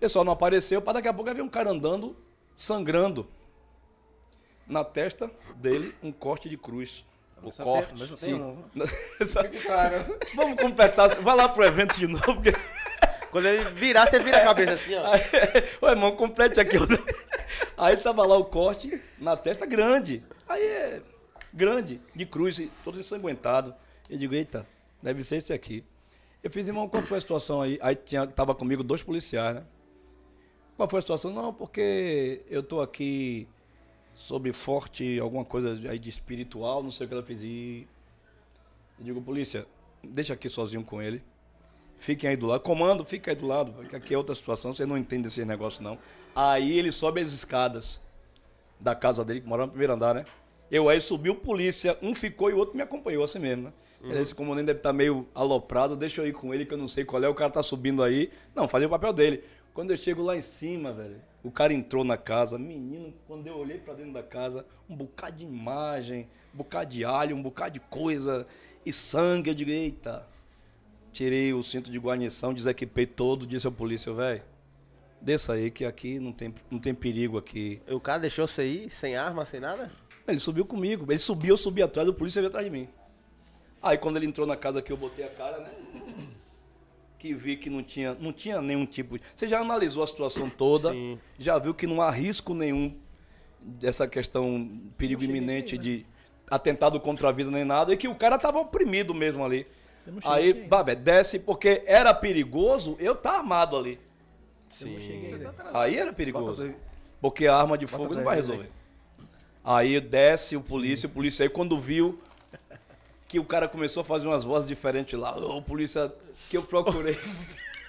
Pessoal 0.00 0.24
não 0.24 0.32
apareceu, 0.32 0.80
para 0.80 0.94
daqui 0.94 1.08
a 1.08 1.12
pouco 1.12 1.32
ver 1.32 1.42
um 1.42 1.48
cara 1.48 1.70
andando, 1.70 2.16
sangrando. 2.56 3.28
Na 4.66 4.82
testa 4.82 5.30
dele, 5.56 5.94
um 6.02 6.10
corte 6.10 6.48
de 6.48 6.56
cruz. 6.56 7.04
O 7.42 7.50
corte. 7.52 7.88
tem- 7.88 7.98
mas 7.98 8.08
só 9.28 9.42
tem 9.42 9.60
Sim. 9.60 9.60
claro. 9.66 10.18
Vamos 10.34 10.60
completar. 10.60 11.08
Vai 11.20 11.36
lá 11.36 11.48
pro 11.48 11.64
evento 11.64 11.98
de 11.98 12.06
novo, 12.06 12.34
porque. 12.34 12.52
Quando 13.30 13.46
ele 13.46 13.70
virar, 13.70 14.06
você 14.06 14.18
vira 14.18 14.38
a 14.38 14.44
cabeça 14.44 14.72
assim, 14.72 14.94
ó. 14.96 15.12
Aí, 15.12 15.20
Ô, 15.80 15.88
irmão, 15.88 16.16
complete 16.16 16.58
aqui. 16.60 16.76
Aí 17.76 17.96
tava 17.96 18.26
lá 18.26 18.36
o 18.36 18.44
corte 18.44 19.00
na 19.18 19.36
testa 19.36 19.64
grande. 19.64 20.24
Aí 20.48 20.62
é 20.62 21.02
grande, 21.52 22.00
de 22.14 22.26
cruz, 22.26 22.60
todo 22.82 22.98
ensanguentado. 22.98 23.72
Eu 24.08 24.18
digo, 24.18 24.34
eita, 24.34 24.66
deve 25.00 25.22
ser 25.22 25.36
esse 25.36 25.52
aqui. 25.52 25.84
Eu 26.42 26.50
fiz, 26.50 26.66
irmão, 26.66 26.88
qual 26.88 27.02
foi 27.04 27.18
a 27.18 27.20
situação 27.20 27.62
aí? 27.62 27.78
Aí 27.80 27.94
tinha, 27.94 28.26
tava 28.26 28.52
comigo 28.54 28.82
dois 28.82 29.02
policiais, 29.02 29.54
né? 29.56 29.62
Qual 30.80 30.88
foi 30.88 30.96
a 30.96 31.02
situação? 31.02 31.30
Não, 31.30 31.52
porque 31.52 32.40
eu 32.48 32.62
tô 32.62 32.80
aqui 32.80 33.46
sobre 34.14 34.50
forte, 34.50 35.20
alguma 35.20 35.44
coisa 35.44 35.74
aí 35.90 35.98
de 35.98 36.08
espiritual, 36.08 36.82
não 36.82 36.90
sei 36.90 37.04
o 37.04 37.08
que 37.08 37.12
ela 37.12 37.22
fez. 37.22 37.42
E 37.42 37.86
eu 38.98 39.04
digo, 39.04 39.20
polícia, 39.20 39.66
deixa 40.02 40.32
aqui 40.32 40.48
sozinho 40.48 40.82
com 40.82 41.02
ele. 41.02 41.22
Fiquem 41.98 42.30
aí 42.30 42.36
do 42.36 42.46
lado. 42.46 42.62
Comando, 42.62 43.04
fica 43.04 43.30
aí 43.30 43.34
do 43.34 43.46
lado, 43.46 43.72
porque 43.72 43.94
aqui 43.94 44.14
é 44.14 44.16
outra 44.16 44.34
situação, 44.34 44.72
você 44.72 44.86
não 44.86 44.96
entende 44.96 45.28
esse 45.28 45.44
negócio 45.44 45.82
não. 45.82 45.98
Aí 46.34 46.78
ele 46.78 46.92
sobe 46.92 47.20
as 47.20 47.32
escadas 47.32 48.00
da 48.80 48.94
casa 48.94 49.22
dele, 49.22 49.42
que 49.42 49.46
morava 49.46 49.66
no 49.66 49.72
primeiro 49.72 49.92
andar, 49.92 50.14
né? 50.14 50.24
Eu 50.70 50.88
aí 50.88 50.98
subi 50.98 51.28
o 51.28 51.34
polícia, 51.34 51.98
um 52.00 52.14
ficou 52.14 52.48
e 52.48 52.54
o 52.54 52.56
outro 52.56 52.74
me 52.74 52.82
acompanhou 52.82 53.22
assim 53.22 53.38
mesmo, 53.38 53.64
né? 53.64 53.72
Esse 54.22 54.34
comandante 54.34 54.64
deve 54.64 54.78
estar 54.78 54.94
meio 54.94 55.28
aloprado, 55.34 55.94
deixa 55.94 56.22
eu 56.22 56.26
ir 56.26 56.32
com 56.32 56.54
ele 56.54 56.64
que 56.64 56.72
eu 56.72 56.78
não 56.78 56.88
sei 56.88 57.04
qual 57.04 57.22
é, 57.22 57.28
o 57.28 57.34
cara 57.34 57.50
tá 57.50 57.62
subindo 57.62 58.02
aí. 58.02 58.30
Não, 58.54 58.66
fazia 58.66 58.86
o 58.86 58.90
papel 58.90 59.12
dele. 59.12 59.44
Quando 59.72 59.92
eu 59.92 59.96
chego 59.96 60.22
lá 60.22 60.36
em 60.36 60.40
cima, 60.40 60.92
velho, 60.92 61.20
o 61.42 61.50
cara 61.50 61.72
entrou 61.72 62.04
na 62.04 62.16
casa, 62.16 62.58
menino, 62.58 63.14
quando 63.26 63.46
eu 63.46 63.56
olhei 63.56 63.78
pra 63.78 63.94
dentro 63.94 64.12
da 64.12 64.22
casa, 64.22 64.66
um 64.88 64.96
bocado 64.96 65.38
de 65.38 65.44
imagem, 65.44 66.28
um 66.52 66.58
bocado 66.58 66.90
de 66.90 67.04
alho, 67.04 67.36
um 67.36 67.42
bocado 67.42 67.74
de 67.74 67.80
coisa 67.80 68.46
e 68.84 68.92
sangue, 68.92 69.50
eu 69.50 69.54
digo, 69.54 69.70
eita. 69.70 70.26
Tirei 71.12 71.52
o 71.52 71.62
cinto 71.62 71.90
de 71.90 71.98
guarnição, 71.98 72.52
desequipei 72.52 73.06
todo, 73.06 73.46
disse 73.46 73.66
ao 73.66 73.72
polícia, 73.72 74.12
velho, 74.12 74.42
desça 75.20 75.54
aí 75.54 75.70
que 75.70 75.84
aqui 75.84 76.18
não 76.18 76.32
tem, 76.32 76.54
não 76.70 76.78
tem 76.78 76.94
perigo 76.94 77.38
aqui. 77.38 77.80
O 77.88 78.00
cara 78.00 78.20
deixou 78.20 78.46
você 78.46 78.66
ir 78.66 78.90
sem 78.90 79.16
arma, 79.16 79.46
sem 79.46 79.60
nada? 79.60 79.90
Ele 80.26 80.38
subiu 80.38 80.64
comigo. 80.64 81.10
Ele 81.10 81.18
subiu, 81.18 81.54
eu 81.54 81.56
subi 81.56 81.82
atrás, 81.82 82.08
o 82.08 82.14
polícia 82.14 82.40
veio 82.40 82.48
atrás 82.48 82.64
de 82.64 82.70
mim. 82.70 82.88
Aí 83.82 83.96
quando 83.96 84.16
ele 84.16 84.26
entrou 84.26 84.46
na 84.46 84.56
casa 84.56 84.82
que 84.82 84.92
eu 84.92 84.96
botei 84.96 85.24
a 85.24 85.30
cara, 85.30 85.58
né? 85.58 85.70
Que 87.20 87.34
vi 87.34 87.54
que 87.54 87.68
não 87.68 87.82
tinha, 87.82 88.14
não 88.14 88.32
tinha 88.32 88.62
nenhum 88.62 88.86
tipo 88.86 89.18
de. 89.18 89.24
Você 89.34 89.46
já 89.46 89.60
analisou 89.60 90.02
a 90.02 90.06
situação 90.06 90.48
toda, 90.48 90.90
Sim. 90.90 91.18
já 91.38 91.58
viu 91.58 91.74
que 91.74 91.86
não 91.86 92.00
há 92.00 92.10
risco 92.10 92.54
nenhum 92.54 92.96
dessa 93.60 94.08
questão, 94.08 94.70
perigo 94.96 95.22
iminente 95.22 95.76
de 95.76 96.06
atentado 96.50 96.98
contra 96.98 97.28
a 97.28 97.32
vida 97.32 97.50
nem 97.50 97.62
nada, 97.62 97.92
e 97.92 97.96
que 97.98 98.08
o 98.08 98.14
cara 98.14 98.38
tava 98.38 98.58
oprimido 98.58 99.12
mesmo 99.12 99.44
ali. 99.44 99.66
Aí, 100.24 100.48
aqui. 100.48 100.62
Babé, 100.62 100.94
desce, 100.94 101.38
porque 101.38 101.82
era 101.84 102.14
perigoso 102.14 102.96
eu 102.98 103.14
tá 103.14 103.32
armado 103.32 103.76
ali. 103.76 104.00
Sim. 104.70 104.96
Aí 105.74 105.98
era 105.98 106.14
perigoso. 106.14 106.72
Porque 107.20 107.46
a 107.46 107.54
arma 107.54 107.76
de 107.76 107.86
fogo 107.86 108.14
não 108.14 108.24
vai 108.24 108.36
resolver. 108.36 108.70
Aí 109.62 110.00
desce 110.00 110.56
o 110.56 110.62
polícia, 110.62 111.06
o 111.06 111.10
polícia 111.12 111.42
aí 111.42 111.50
quando 111.50 111.78
viu 111.78 112.18
que 113.30 113.38
o 113.38 113.44
cara 113.44 113.68
começou 113.68 114.00
a 114.00 114.04
fazer 114.04 114.26
umas 114.26 114.42
vozes 114.42 114.68
diferentes 114.68 115.16
lá, 115.16 115.38
o 115.38 115.62
polícia 115.62 116.12
que 116.48 116.56
eu 116.56 116.64
procurei. 116.64 117.16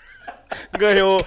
Ganhou. 0.78 1.26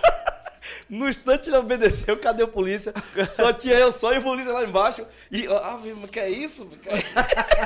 No 0.89 1.09
instante 1.09 1.51
ele 1.51 1.57
obedeceu, 1.57 2.17
cadê 2.17 2.45
o 2.45 2.49
polícia? 2.49 2.95
Só 3.29 3.53
tinha 3.53 3.75
eu 3.75 3.91
só 3.91 4.15
e 4.15 4.19
o 4.19 4.23
polícia 4.23 4.53
lá 4.53 4.63
embaixo. 4.63 5.05
E, 5.33 5.49
ah, 5.49 5.81
mas 6.01 6.11
que 6.11 6.21
é 6.21 6.31
isso? 6.31 6.65
Que 6.81 6.91
é 6.91 6.99
isso? 6.99 7.11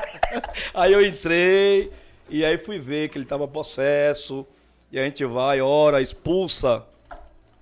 aí 0.73 0.91
eu 0.91 1.05
entrei 1.05 1.93
e 2.31 2.43
aí 2.43 2.57
fui 2.57 2.79
ver 2.79 3.11
que 3.11 3.19
ele 3.19 3.27
estava 3.27 3.47
possesso. 3.47 4.47
E 4.91 4.99
a 4.99 5.05
gente 5.05 5.23
vai, 5.27 5.61
ora, 5.61 6.01
expulsa 6.01 6.83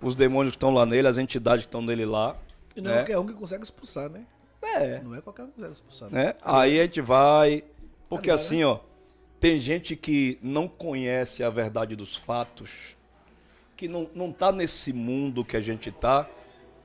os 0.01 0.15
demônios 0.15 0.53
que 0.53 0.59
estão 0.59 0.73
lá 0.73 0.87
nele, 0.87 1.09
as 1.09 1.19
entidades 1.19 1.65
que 1.65 1.69
estão 1.69 1.83
nele 1.83 2.07
lá. 2.07 2.37
E 2.77 2.81
não 2.81 2.93
né? 2.93 2.99
é 2.99 3.01
qualquer 3.01 3.19
um 3.19 3.27
que 3.27 3.33
consegue 3.33 3.65
expulsar, 3.65 4.09
né? 4.09 4.25
É. 4.63 5.01
Não 5.01 5.13
é 5.13 5.21
qualquer 5.21 5.43
um 5.43 5.47
que 5.49 5.55
consegue 5.55 5.73
expulsar. 5.73 6.09
né? 6.09 6.37
Aí 6.41 6.79
a 6.79 6.85
gente 6.85 7.01
vai. 7.01 7.65
Porque 8.09 8.31
Agora- 8.31 8.45
assim, 8.45 8.63
ó, 8.65 8.79
tem 9.41 9.59
gente 9.59 9.97
que 9.97 10.39
não 10.43 10.69
conhece 10.69 11.43
a 11.43 11.51
verdade 11.51 11.95
dos 11.97 12.17
fatos, 12.17 12.97
que 13.77 13.89
não, 13.89 14.09
não 14.15 14.33
tá 14.33 14.51
nesse 14.51 14.93
mundo 14.93 15.45
que 15.45 15.57
a 15.57 15.61
gente 15.61 15.91
tá, 15.91 16.29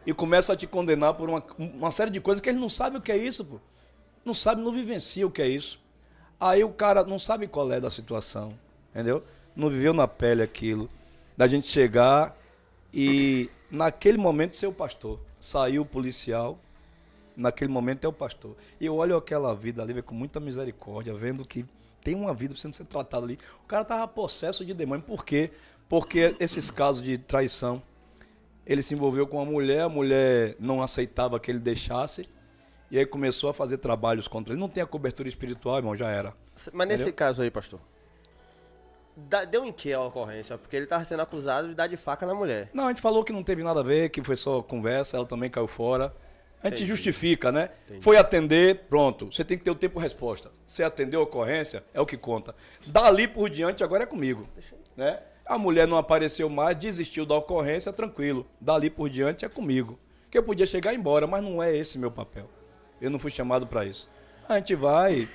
e 0.06 0.14
começa 0.14 0.54
a 0.54 0.56
te 0.56 0.66
condenar 0.66 1.14
por 1.14 1.30
uma, 1.30 1.44
uma 1.58 1.92
série 1.92 2.10
de 2.12 2.20
coisas 2.20 2.42
que 2.42 2.50
ele 2.50 2.60
não 2.60 2.70
sabe 2.70 2.98
o 2.98 3.02
que 3.02 3.12
é 3.12 3.18
isso, 3.18 3.46
pô. 3.46 3.60
Não 4.26 4.34
sabe, 4.34 4.62
não 4.62 4.72
vivencia 4.72 5.26
o 5.26 5.32
que 5.32 5.42
é 5.42 5.48
isso. 5.48 5.80
Aí 6.40 6.64
o 6.64 6.70
cara 6.70 7.04
não 7.04 7.20
sabe 7.20 7.48
qual 7.48 7.72
é 7.72 7.80
da 7.80 7.90
situação, 7.92 8.54
entendeu? 8.90 9.24
Não 9.56 9.70
viveu 9.70 9.94
na 9.94 10.08
pele 10.08 10.42
aquilo. 10.42 10.88
Da 11.38 11.48
gente 11.48 11.68
chegar 11.68 12.36
e, 12.94 13.50
naquele 13.70 14.18
momento, 14.18 14.58
ser 14.58 14.68
o 14.68 14.74
pastor. 14.74 15.20
Saiu 15.40 15.84
o 15.84 15.86
policial, 15.86 16.60
naquele 17.42 17.72
momento 17.72 18.06
é 18.06 18.08
o 18.08 18.14
pastor. 18.14 18.56
E 18.80 18.86
eu 18.86 18.96
olho 18.96 19.16
aquela 19.16 19.54
vida 19.54 19.82
ali 19.82 20.02
com 20.02 20.16
muita 20.16 20.40
misericórdia, 20.40 21.14
vendo 21.14 21.46
que 21.46 21.66
tem 22.02 22.16
uma 22.16 22.34
vida 22.34 22.54
precisando 22.54 22.76
ser 22.76 22.86
tratada 22.86 23.26
ali. 23.26 23.40
O 23.64 23.68
cara 23.68 23.84
tava 23.84 24.08
possesso 24.08 24.66
de 24.66 24.74
demônio. 24.74 25.04
Por 25.04 25.26
quê? 25.26 25.52
Porque 25.90 26.36
esses 26.40 26.72
casos 26.72 27.04
de 27.04 27.18
traição, 27.18 27.82
ele 28.66 28.82
se 28.82 28.94
envolveu 28.94 29.28
com 29.28 29.38
uma 29.38 29.46
mulher, 29.46 29.82
a 29.82 29.90
mulher 29.90 30.56
não 30.60 30.82
aceitava 30.82 31.40
que 31.40 31.52
ele 31.52 31.60
deixasse, 31.60 32.30
e 32.90 32.98
aí 32.98 33.06
começou 33.06 33.50
a 33.50 33.54
fazer 33.54 33.78
trabalhos 33.78 34.28
contra 34.28 34.54
ele. 34.54 34.60
Não 34.60 34.70
tem 34.70 34.82
a 34.82 34.88
cobertura 34.88 35.28
espiritual, 35.28 35.78
irmão, 35.78 35.96
já 35.96 36.10
era. 36.10 36.34
Mas 36.74 36.88
nesse 36.88 37.04
Entendeu? 37.04 37.18
caso 37.18 37.42
aí, 37.42 37.52
pastor, 37.52 37.80
deu 39.50 39.66
em 39.66 39.72
que 39.72 39.94
a 39.94 40.02
ocorrência? 40.02 40.58
Porque 40.58 40.76
ele 40.76 40.86
tava 40.86 41.04
sendo 41.06 41.22
acusado 41.22 41.70
de 41.70 41.76
dar 41.76 41.88
de 41.88 41.98
faca 41.98 42.26
na 42.26 42.34
mulher. 42.34 42.70
Não, 42.74 42.86
a 42.86 42.90
gente 42.90 43.02
falou 43.02 43.24
que 43.24 43.34
não 43.34 43.44
teve 43.44 43.64
nada 43.64 43.82
a 43.82 43.84
ver, 43.84 44.10
que 44.10 44.24
foi 44.24 44.36
só 44.36 44.62
conversa, 44.62 45.18
ela 45.18 45.26
também 45.26 45.50
caiu 45.50 45.68
fora. 45.68 46.14
A 46.64 46.68
gente 46.68 46.78
Entendi. 46.78 46.86
justifica, 46.86 47.52
né? 47.52 47.70
Entendi. 47.86 48.02
Foi 48.02 48.18
atender, 48.18 48.82
pronto. 48.88 49.32
Você 49.32 49.44
tem 49.44 49.58
que 49.58 49.64
ter 49.64 49.72
o 49.72 49.76
tempo 49.76 50.00
resposta. 50.00 50.52
Você 50.66 50.84
atendeu 50.84 51.22
a 51.22 51.24
ocorrência, 51.24 51.84
é 51.94 52.00
o 52.00 52.06
que 52.06 52.16
conta. 52.16 52.56
Dali 52.86 53.28
por 53.28 53.50
diante, 53.50 53.84
agora 53.84 54.04
é 54.04 54.06
comigo. 54.06 54.48
Né? 54.96 55.20
A 55.46 55.58
mulher 55.58 55.88
não 55.88 55.98
apareceu 55.98 56.48
mais, 56.50 56.78
desistiu 56.78 57.26
da 57.26 57.36
ocorrência, 57.36 57.92
tranquilo. 57.92 58.46
Dali 58.60 58.90
por 58.90 59.10
diante 59.10 59.44
é 59.44 59.50
comigo. 59.50 60.00
Que 60.30 60.38
eu 60.38 60.44
podia 60.44 60.66
chegar 60.66 60.92
e 60.92 60.96
ir 60.96 61.00
embora, 61.00 61.26
mas 61.26 61.44
não 61.44 61.62
é 61.62 61.76
esse 61.76 61.98
meu 61.98 62.12
papel. 62.12 62.50
Eu 63.02 63.10
não 63.10 63.18
fui 63.18 63.32
chamado 63.32 63.66
para 63.66 63.84
isso. 63.84 64.08
A 64.48 64.58
gente 64.58 64.76
vai. 64.76 65.28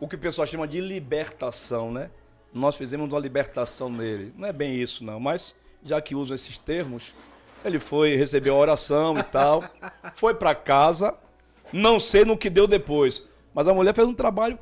O 0.00 0.08
que 0.08 0.16
o 0.16 0.18
pessoal 0.18 0.46
chama 0.46 0.66
de 0.66 0.80
libertação, 0.80 1.92
né? 1.92 2.10
Nós 2.52 2.74
fizemos 2.74 3.12
uma 3.12 3.20
libertação 3.20 3.90
nele. 3.90 4.32
Não 4.36 4.48
é 4.48 4.52
bem 4.52 4.74
isso, 4.74 5.04
não. 5.04 5.20
Mas, 5.20 5.54
já 5.84 6.00
que 6.00 6.14
usam 6.14 6.34
esses 6.34 6.58
termos, 6.58 7.14
ele 7.64 7.78
foi, 7.78 8.16
recebeu 8.16 8.54
a 8.54 8.58
oração 8.58 9.16
e 9.18 9.22
tal. 9.22 9.62
Foi 10.14 10.34
para 10.34 10.54
casa. 10.54 11.14
Não 11.72 11.98
sei 11.98 12.24
no 12.24 12.36
que 12.36 12.50
deu 12.50 12.66
depois. 12.66 13.26
Mas 13.54 13.66
a 13.68 13.74
mulher 13.74 13.94
fez 13.94 14.06
um 14.06 14.14
trabalho. 14.14 14.58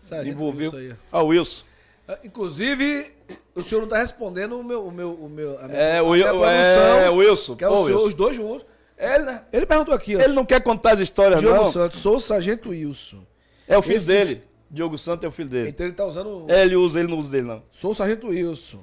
Sargento 0.00 0.36
envolveu. 0.36 0.70
Wilson 0.72 0.76
aí. 0.78 0.96
Ah, 1.10 1.22
Wilson. 1.22 1.64
Ah, 2.08 2.18
Inclusive, 2.24 3.12
o 3.54 3.62
senhor 3.62 3.80
não 3.82 3.88
tá 3.88 3.98
respondendo 3.98 4.58
o 4.58 4.64
meu, 4.64 4.84
o 4.86 4.90
meu, 4.90 5.12
o 5.14 5.28
meu, 5.28 5.58
a 5.60 5.68
minha, 5.68 5.78
É, 5.78 5.98
a 5.98 6.02
o, 6.02 6.14
é, 6.16 7.08
Wilson. 7.10 7.56
que 7.56 7.64
é 7.64 7.68
Pô, 7.68 7.74
o 7.82 7.84
senhor, 7.86 7.96
Wilson. 7.98 8.08
os 8.08 8.14
dois 8.14 8.36
juntos. 8.36 8.66
Ele, 8.98 9.24
né? 9.24 9.42
Ele 9.52 9.66
perguntou 9.66 9.94
aqui, 9.94 10.16
ó. 10.16 10.20
Ele 10.20 10.32
não 10.32 10.44
quer 10.44 10.60
contar 10.62 10.92
as 10.92 11.00
histórias, 11.00 11.40
Diogo 11.40 11.56
não. 11.56 11.72
Santos, 11.72 12.00
sou 12.00 12.16
o 12.16 12.20
Sargento 12.20 12.70
Wilson. 12.70 13.24
É 13.66 13.76
o 13.78 13.82
filho 13.82 13.96
Esses- 13.96 14.06
dele. 14.06 14.42
Diogo 14.70 14.96
Santos 14.96 15.24
é 15.24 15.28
o 15.28 15.32
filho 15.32 15.48
dele. 15.48 15.68
Então 15.68 15.84
ele 15.86 15.94
tá 15.94 16.04
usando. 16.04 16.46
É, 16.48 16.62
ele 16.62 16.76
usa, 16.76 16.98
ele 17.00 17.08
não 17.10 17.18
usa 17.18 17.30
dele, 17.30 17.44
não. 17.44 17.62
Sou 17.72 17.90
o 17.90 17.94
Sargento 17.94 18.28
Wilson. 18.28 18.82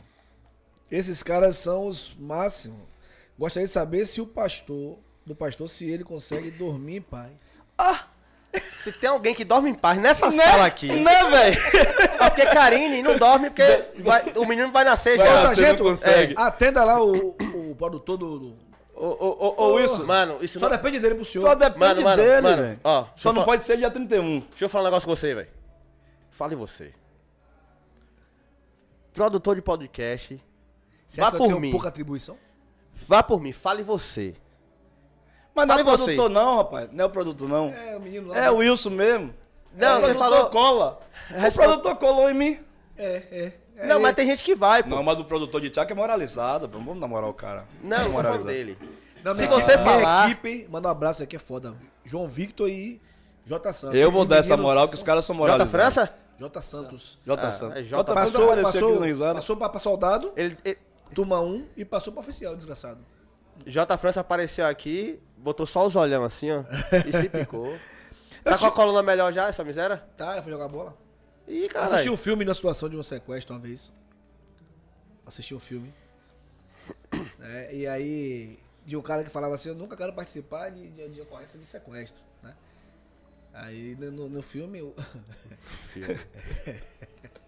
Esses 0.92 1.22
caras 1.24 1.56
são 1.58 1.88
os 1.88 2.16
máximos. 2.20 2.80
Gostaria 3.40 3.66
de 3.68 3.74
saber 3.74 4.06
se 4.06 4.20
o 4.20 4.28
pastor, 4.28 5.00
do 5.26 5.34
pastor, 5.34 5.70
se 5.70 5.90
ele 5.90 6.04
consegue 6.04 6.52
dormir 6.52 6.98
em 6.98 7.02
paz. 7.02 7.32
Se 8.84 8.92
tem 8.92 9.10
alguém 9.10 9.34
que 9.34 9.46
dorme 9.46 9.70
em 9.70 9.74
paz 9.74 9.98
nessa 9.98 10.30
sala 10.30 10.66
aqui. 10.66 10.88
Né, 10.92 11.24
velho? 11.30 11.58
É 12.20 12.30
porque 12.30 12.46
Karine 12.48 13.02
não 13.02 13.18
dorme 13.18 13.50
porque 13.50 14.02
vai- 14.02 14.34
o 14.36 14.46
menino 14.46 14.72
vai 14.72 14.84
nascer 14.84 15.18
Vai 15.18 15.26
já. 15.28 15.42
Sargento, 15.44 15.84
não 15.84 15.92
consegue. 15.92 16.34
é, 16.38 16.42
atenda 16.42 16.84
lá 16.84 17.02
o, 17.02 17.30
o 17.30 17.76
produtor 17.78 18.18
do. 18.18 18.40
do- 18.40 18.70
Ô, 18.94 19.06
ô, 19.06 19.56
ô, 19.56 19.64
ô, 19.64 19.74
Wilson. 19.76 20.04
Mano, 20.04 20.38
isso 20.42 20.60
Só 20.60 20.68
não... 20.68 20.76
depende 20.76 21.00
dele 21.00 21.16
pro 21.16 21.24
senhor. 21.24 21.44
Só 21.44 21.56
depende 21.56 21.80
Mano, 21.80 22.02
mano, 22.02 22.22
dele, 22.22 22.42
mano, 22.42 22.62
velho. 22.64 22.80
ó, 22.84 23.06
Só 23.16 23.32
não 23.32 23.46
pode 23.46 23.64
ser 23.64 23.78
dia 23.78 23.90
31. 23.90 24.40
Deixa 24.42 24.66
eu 24.66 24.70
falar 24.70 24.84
um 24.84 24.88
negócio 24.88 25.08
com 25.08 25.16
você, 25.16 25.34
velho. 25.34 25.48
Fale 26.32 26.54
você. 26.56 26.92
Produtor 29.14 29.56
de 29.56 29.62
podcast. 29.62 30.44
Você 31.08 31.22
Vá 31.22 31.28
acha 31.28 31.38
que 31.38 31.44
eu 31.44 31.50
por 31.50 31.60
mim. 31.62 31.72
pouca 31.72 31.88
atribuição? 31.88 32.38
Vá 33.08 33.24
por 33.24 33.42
mim, 33.42 33.52
fale 33.52 33.84
você. 33.84 34.36
Mas 35.56 35.68
não 35.68 35.76
é 35.78 35.82
o 35.82 35.86
Fale 35.86 35.98
você. 35.98 36.04
produtor, 36.16 36.30
não, 36.30 36.58
rapaz. 36.58 36.90
Não 36.92 37.04
é 37.04 37.08
o 37.08 37.10
produtor, 37.10 37.50
não. 37.50 37.70
É, 37.74 37.98
o 37.98 38.00
menino 38.00 38.28
lá. 38.30 38.38
É 38.38 38.52
o 38.52 38.58
Wilson 38.58 38.90
mesmo. 38.92 39.34
Não, 39.76 39.88
É, 39.88 39.92
o 39.92 40.02
você 40.02 40.14
produtor 40.14 40.18
falou- 40.32 40.50
cola. 40.50 41.00
O 41.32 41.34
Responde- 41.40 41.68
produtor 41.68 41.96
colou 41.98 42.30
em 42.30 42.34
mim. 42.34 42.60
É, 42.98 43.06
é. 43.32 43.54
é 43.78 43.88
não, 43.88 43.96
ele. 43.96 44.04
mas 44.04 44.14
tem 44.16 44.26
gente 44.28 44.44
que 44.44 44.56
vai, 44.56 44.84
pô. 44.84 44.90
Não, 44.90 45.04
mas 45.04 45.20
o 45.20 45.26
produtor 45.26 45.60
de 45.62 45.70
Tiago 45.70 45.92
é 45.92 45.96
moralizado. 45.96 46.68
Vamos 46.68 46.98
namorar 46.98 47.30
o 47.30 47.34
cara. 47.34 47.66
Não, 47.84 47.98
não 48.06 48.12
moralizado. 48.12 48.48
dele. 48.48 48.78
Não, 49.24 49.34
Se 49.36 49.46
você 49.48 49.78
falar- 49.78 50.28
equipe, 50.32 50.68
manda 50.70 50.88
um 50.88 50.92
abraço 50.92 51.22
aqui, 51.24 51.36
é 51.36 51.40
foda. 51.40 51.76
João 52.06 52.28
Victor 52.28 52.70
e 52.70 53.02
J. 53.46 53.74
Santos. 53.74 53.96
Eu 53.96 54.12
vou 54.12 54.24
E 54.24 54.28
dar 54.28 54.38
essa 54.38 54.56
moral 54.56 54.88
que 54.88 54.96
os 54.96 55.04
caras 55.04 55.26
são 55.26 55.36
Jota 55.36 55.48
moralizados. 55.58 55.72
França? 55.72 56.14
J. 56.40 56.62
Santos. 56.62 57.20
J. 57.26 57.48
Ah, 57.48 57.52
Santos. 57.52 57.78
é 57.78 57.84
J. 57.84 57.90
J. 57.90 57.98
Santos 58.16 58.34
Passou, 58.34 58.56
passou, 58.64 58.96
no 59.00 59.06
risada. 59.06 59.36
passou 59.36 59.58
pra, 59.58 59.68
pra 59.70 59.80
soldado, 59.80 60.32
Ele, 60.38 60.58
ele- 60.64 60.78
turma 61.14 61.40
1 61.42 61.68
e 61.78 61.86
passou 61.86 62.12
pra 62.14 62.22
oficial, 62.22 62.56
desgraçado. 62.56 63.00
J. 63.66 63.98
França 63.98 64.22
apareceu 64.22 64.66
aqui, 64.66 65.20
botou 65.38 65.66
só 65.66 65.86
os 65.86 65.96
olhão 65.96 66.24
assim, 66.24 66.50
ó. 66.52 66.64
e 67.06 67.12
se 67.12 67.30
picou. 67.30 67.78
Tá 68.44 68.58
com 68.58 68.66
a 68.68 68.72
coluna 68.72 69.04
melhor 69.04 69.34
já, 69.34 69.48
essa 69.50 69.64
miséria? 69.66 69.98
Tá, 70.16 70.38
eu 70.38 70.44
fui 70.44 70.52
jogar 70.52 70.70
bola. 70.70 70.96
Ih, 71.46 71.68
Eu 71.74 71.82
assisti 71.82 72.10
um 72.10 72.16
filme 72.16 72.46
na 72.46 72.54
situação 72.54 72.88
de 72.88 72.96
um 72.96 73.04
sequestro 73.04 73.54
uma 73.54 73.60
vez. 73.60 73.92
Assisti 75.26 75.54
um 75.54 75.60
filme. 75.60 75.94
É, 77.42 77.76
e 77.76 77.88
aí, 77.88 78.60
de 78.86 78.96
um 78.96 79.02
cara 79.02 79.24
que 79.24 79.30
falava 79.30 79.56
assim, 79.56 79.70
eu 79.70 79.76
nunca 79.76 79.96
quero 79.98 80.14
participar 80.14 80.70
de, 80.70 80.90
de, 80.90 81.10
de 81.10 81.22
ocorrência 81.22 81.58
de 81.60 81.66
sequestro, 81.66 82.24
né? 82.44 82.54
Aí 83.54 83.96
no, 84.00 84.30
no- 84.30 84.42
filme, 84.42 84.80
eu- 84.80 84.96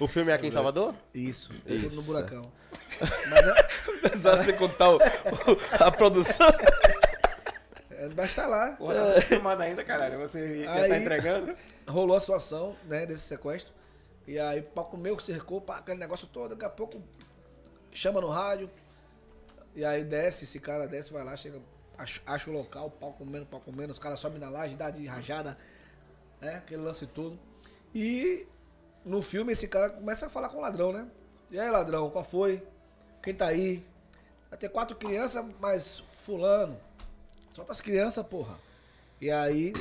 O 0.00 0.06
filme 0.08 0.30
é 0.30 0.34
aqui 0.34 0.46
em 0.46 0.50
Salvador? 0.50 0.94
isso, 1.14 1.52
Isso. 1.66 1.94
no 1.96 2.02
buracão. 2.02 2.50
Mas 3.28 3.46
é, 3.46 3.68
Apesar 4.06 4.36
de 4.38 4.44
você 4.44 4.52
contar 4.52 4.90
o- 4.90 4.96
o- 4.96 5.00
a 5.84 5.90
produção. 5.90 6.48
é, 7.90 8.08
vai 8.08 8.26
estar 8.26 8.46
lá. 8.46 8.72
Porra, 8.76 8.94
tá 8.94 9.06
sendo 9.14 9.22
filmado 9.22 9.62
ainda, 9.62 9.84
caralho. 9.84 10.18
Você 10.18 10.64
já 10.64 10.74
tá 10.74 10.82
Aí- 10.82 11.00
entregando? 11.02 11.56
rolou 11.88 12.16
a 12.16 12.20
situação, 12.20 12.76
né, 12.86 13.06
desse 13.06 13.22
sequestro. 13.22 13.72
E 14.26 14.38
aí 14.38 14.60
o 14.60 14.62
palco 14.64 14.96
meu 14.96 15.18
cercou, 15.18 15.60
pá, 15.60 15.78
aquele 15.78 15.98
negócio 15.98 16.26
todo, 16.28 16.50
daqui 16.50 16.64
a 16.64 16.70
pouco 16.70 17.02
chama 17.92 18.20
no 18.20 18.28
rádio. 18.28 18.70
E 19.74 19.84
aí 19.84 20.04
desce, 20.04 20.44
esse 20.44 20.60
cara 20.60 20.86
desce, 20.86 21.12
vai 21.12 21.24
lá, 21.24 21.34
chega, 21.34 21.58
acha, 21.98 22.20
acha 22.26 22.50
o 22.50 22.52
local, 22.52 22.90
pau 22.90 23.12
comendo, 23.14 23.46
pau 23.46 23.58
comendo, 23.60 23.92
os 23.92 23.98
caras 23.98 24.20
sobem 24.20 24.38
na 24.38 24.48
laje, 24.48 24.76
dá 24.76 24.90
de 24.90 25.06
rajada, 25.06 25.56
né? 26.40 26.56
Aquele 26.56 26.82
lance 26.82 27.06
todo. 27.06 27.38
E 27.94 28.46
no 29.04 29.22
filme 29.22 29.52
esse 29.52 29.68
cara 29.68 29.90
começa 29.90 30.26
a 30.26 30.30
falar 30.30 30.48
com 30.48 30.58
o 30.58 30.60
ladrão, 30.60 30.92
né? 30.92 31.06
E 31.50 31.58
aí, 31.58 31.70
ladrão, 31.70 32.10
qual 32.10 32.24
foi? 32.24 32.66
Quem 33.22 33.34
tá 33.34 33.46
aí? 33.46 33.84
Vai 34.48 34.58
ter 34.58 34.68
quatro 34.68 34.96
crianças, 34.96 35.44
mas 35.60 36.02
fulano. 36.18 36.78
Solta 37.52 37.72
as 37.72 37.80
crianças, 37.80 38.24
porra. 38.26 38.58
E 39.20 39.30
aí 39.30 39.72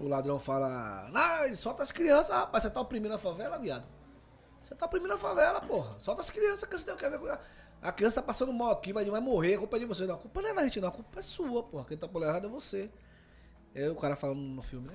o 0.00 0.08
ladrão 0.08 0.38
fala, 0.38 1.08
não, 1.12 1.44
ele 1.44 1.54
solta 1.54 1.82
as 1.82 1.92
crianças, 1.92 2.30
rapaz, 2.34 2.64
você 2.64 2.70
tá 2.70 2.80
oprimindo 2.80 3.14
a 3.14 3.18
favela, 3.18 3.58
viado. 3.58 3.86
Você 4.62 4.74
tá 4.74 4.86
oprimindo 4.86 5.14
a 5.14 5.18
favela, 5.18 5.60
porra. 5.60 5.94
Solta 5.98 6.22
as 6.22 6.30
crianças, 6.30 6.68
que 6.68 6.76
você 6.76 6.84
tem 6.84 6.96
que 6.96 7.08
ver 7.08 7.18
com 7.18 7.28
A 7.82 7.92
criança 7.92 8.16
tá 8.16 8.26
passando 8.26 8.52
mal 8.52 8.70
aqui, 8.70 8.92
vai, 8.92 9.04
vai 9.04 9.20
morrer, 9.20 9.54
a 9.54 9.58
culpa 9.58 9.76
é 9.76 9.80
de 9.80 9.86
você. 9.86 10.06
Não, 10.06 10.14
a 10.14 10.18
culpa 10.18 10.40
não 10.40 10.48
é 10.48 10.54
da 10.54 10.64
gente, 10.64 10.80
não, 10.80 10.88
a 10.88 10.92
culpa 10.92 11.18
é 11.18 11.22
sua, 11.22 11.62
porra. 11.62 11.84
Quem 11.84 11.96
tá 11.96 12.08
por 12.08 12.22
errado 12.22 12.46
é 12.46 12.50
você. 12.50 12.90
É 13.74 13.88
o 13.88 13.94
cara 13.94 14.16
falando 14.16 14.40
no 14.40 14.62
filme, 14.62 14.88
né? 14.88 14.94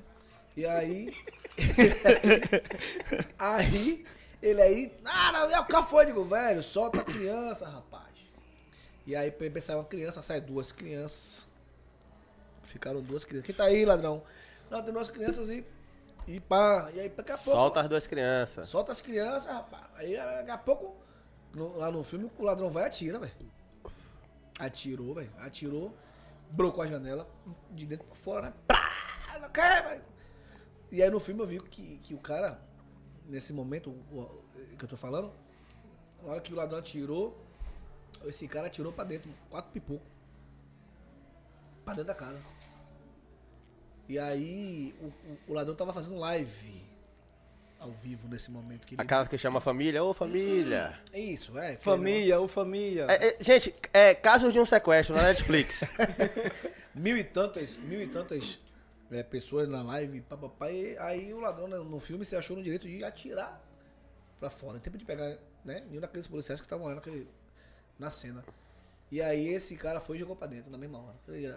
E 0.56 0.66
aí. 0.66 1.14
aí, 3.38 4.06
ele 4.42 4.62
aí. 4.62 5.00
Ah, 5.06 5.32
não, 5.32 5.50
é 5.52 5.60
o? 5.62 5.66
Eu 6.00 6.06
Digo, 6.06 6.24
velho, 6.26 6.62
solta 6.64 7.02
a 7.02 7.04
criança, 7.04 7.68
rapaz. 7.68 8.06
E 9.06 9.16
aí, 9.16 9.32
pra 9.32 9.62
sair 9.62 9.76
uma 9.76 9.86
criança, 9.86 10.22
sai 10.22 10.42
duas 10.42 10.72
crianças. 10.72 11.48
Ficaram 12.64 13.02
duas 13.02 13.26
crianças. 13.26 13.46
Quem 13.46 13.56
tá 13.56 13.64
aí, 13.66 13.84
ladrão? 13.86 14.24
Não, 14.70 14.84
tem 14.84 14.94
duas 14.94 15.10
crianças 15.10 15.50
e. 15.50 15.66
E 16.28 16.40
pá. 16.40 16.90
E 16.94 17.00
aí, 17.00 17.10
daqui 17.10 17.32
a 17.32 17.38
pouco. 17.38 17.52
Solta 17.52 17.82
as 17.82 17.90
duas 17.90 18.06
crianças. 18.06 18.68
Solta 18.70 18.92
as 18.92 19.02
crianças, 19.02 19.52
rapaz. 19.52 19.86
Aí 19.96 20.16
daqui 20.16 20.52
a 20.52 20.58
pouco, 20.58 20.96
no- 21.54 21.76
lá 21.78 21.90
no 21.90 22.04
filme, 22.04 22.32
o 22.38 22.44
ladrão 22.44 22.70
vai 22.70 22.84
e 22.84 22.88
atira, 22.88 23.18
velho. 23.18 23.34
Atirou, 24.60 25.16
velho. 25.16 25.32
Atirou, 25.40 25.96
brocou 26.52 26.84
a 26.84 26.88
janela 26.88 27.26
de 27.72 27.86
dentro 27.86 28.06
pra 28.06 28.16
fora, 28.16 28.42
né? 28.48 28.54
Prá! 28.68 28.90
Não 29.42 29.50
quer, 29.50 29.84
velho. 29.84 30.04
E 30.92 31.02
aí 31.04 31.10
no 31.10 31.20
filme 31.20 31.42
eu 31.42 31.48
vi 31.48 31.60
que, 31.60 31.98
que 32.00 32.14
o 32.14 32.18
cara, 32.18 32.60
nesse 33.28 33.54
momento 33.54 33.90
o- 34.12 34.20
o- 34.20 34.44
que 34.78 34.86
eu 34.86 34.90
tô 34.90 34.98
falando, 34.98 35.32
na 36.24 36.32
hora 36.34 36.42
que 36.42 36.52
o 36.54 36.56
ladrão 36.56 36.80
atirou, 36.80 37.38
esse 38.26 38.48
cara 38.48 38.68
atirou 38.68 38.92
pra 38.92 39.04
dentro, 39.04 39.30
quatro 39.50 39.72
pipocos. 39.72 40.08
Pra 41.86 41.94
dentro 41.94 42.08
da 42.08 42.16
casa. 42.16 42.40
E 44.08 44.18
aí 44.18 44.96
o, 45.02 45.06
o- 45.06 45.38
o 45.50 45.54
ladrão 45.54 45.76
tava 45.76 45.94
fazendo 45.94 46.18
live 46.18 46.84
ao 47.80 47.92
vivo 47.92 48.28
nesse 48.28 48.50
momento. 48.50 48.88
Que 48.88 48.96
ele- 48.96 49.02
A 49.02 49.06
casa 49.06 49.30
que 49.30 49.38
chama 49.38 49.62
família, 49.62 50.04
ô 50.04 50.14
família. 50.14 50.98
É 51.14 51.20
Isso, 51.20 51.58
é. 51.58 51.78
Família, 51.78 52.40
ô 52.42 52.48
família. 52.48 53.06
É, 53.10 53.28
é, 53.28 53.44
gente, 53.44 53.74
é 53.94 54.16
casos 54.16 54.52
de 54.52 54.60
um 54.60 54.66
sequestro 54.66 55.16
na 55.16 55.22
Netflix. 55.24 55.82
mil 56.96 57.16
e 57.16 57.24
tantas, 57.24 57.78
mil 57.78 58.02
e 58.02 58.08
tantas 58.08 58.60
é, 59.12 59.24
pessoas 59.24 59.68
na 59.68 59.82
live, 59.82 60.22
papapá, 60.22 60.72
e 60.72 60.98
aí 60.98 61.34
o 61.34 61.40
ladrão 61.40 61.68
no 61.68 62.00
filme 62.00 62.24
se 62.24 62.36
achou 62.36 62.56
no 62.56 62.64
direito 62.64 62.88
de 62.88 63.04
atirar 63.04 63.62
pra 64.40 64.50
fora, 64.50 64.78
em 64.78 64.82
tempo 64.82 64.98
de 64.98 65.06
pegar, 65.06 65.38
né, 65.66 65.82
nenhum 65.88 66.00
daqueles 66.00 66.28
policiais 66.28 66.60
que 66.60 66.66
estavam 66.66 66.88
lá 66.88 66.96
naquele, 66.96 67.28
na 67.98 68.10
cena. 68.10 68.44
E 69.12 69.22
aí 69.22 69.48
esse 69.50 69.76
cara 69.76 70.00
foi 70.00 70.18
e 70.18 70.20
jogou 70.20 70.36
pra 70.36 70.48
dentro 70.48 70.72
na 70.72 70.78
mesma 70.78 71.00
hora. 71.00 71.16
Ele 71.28 71.54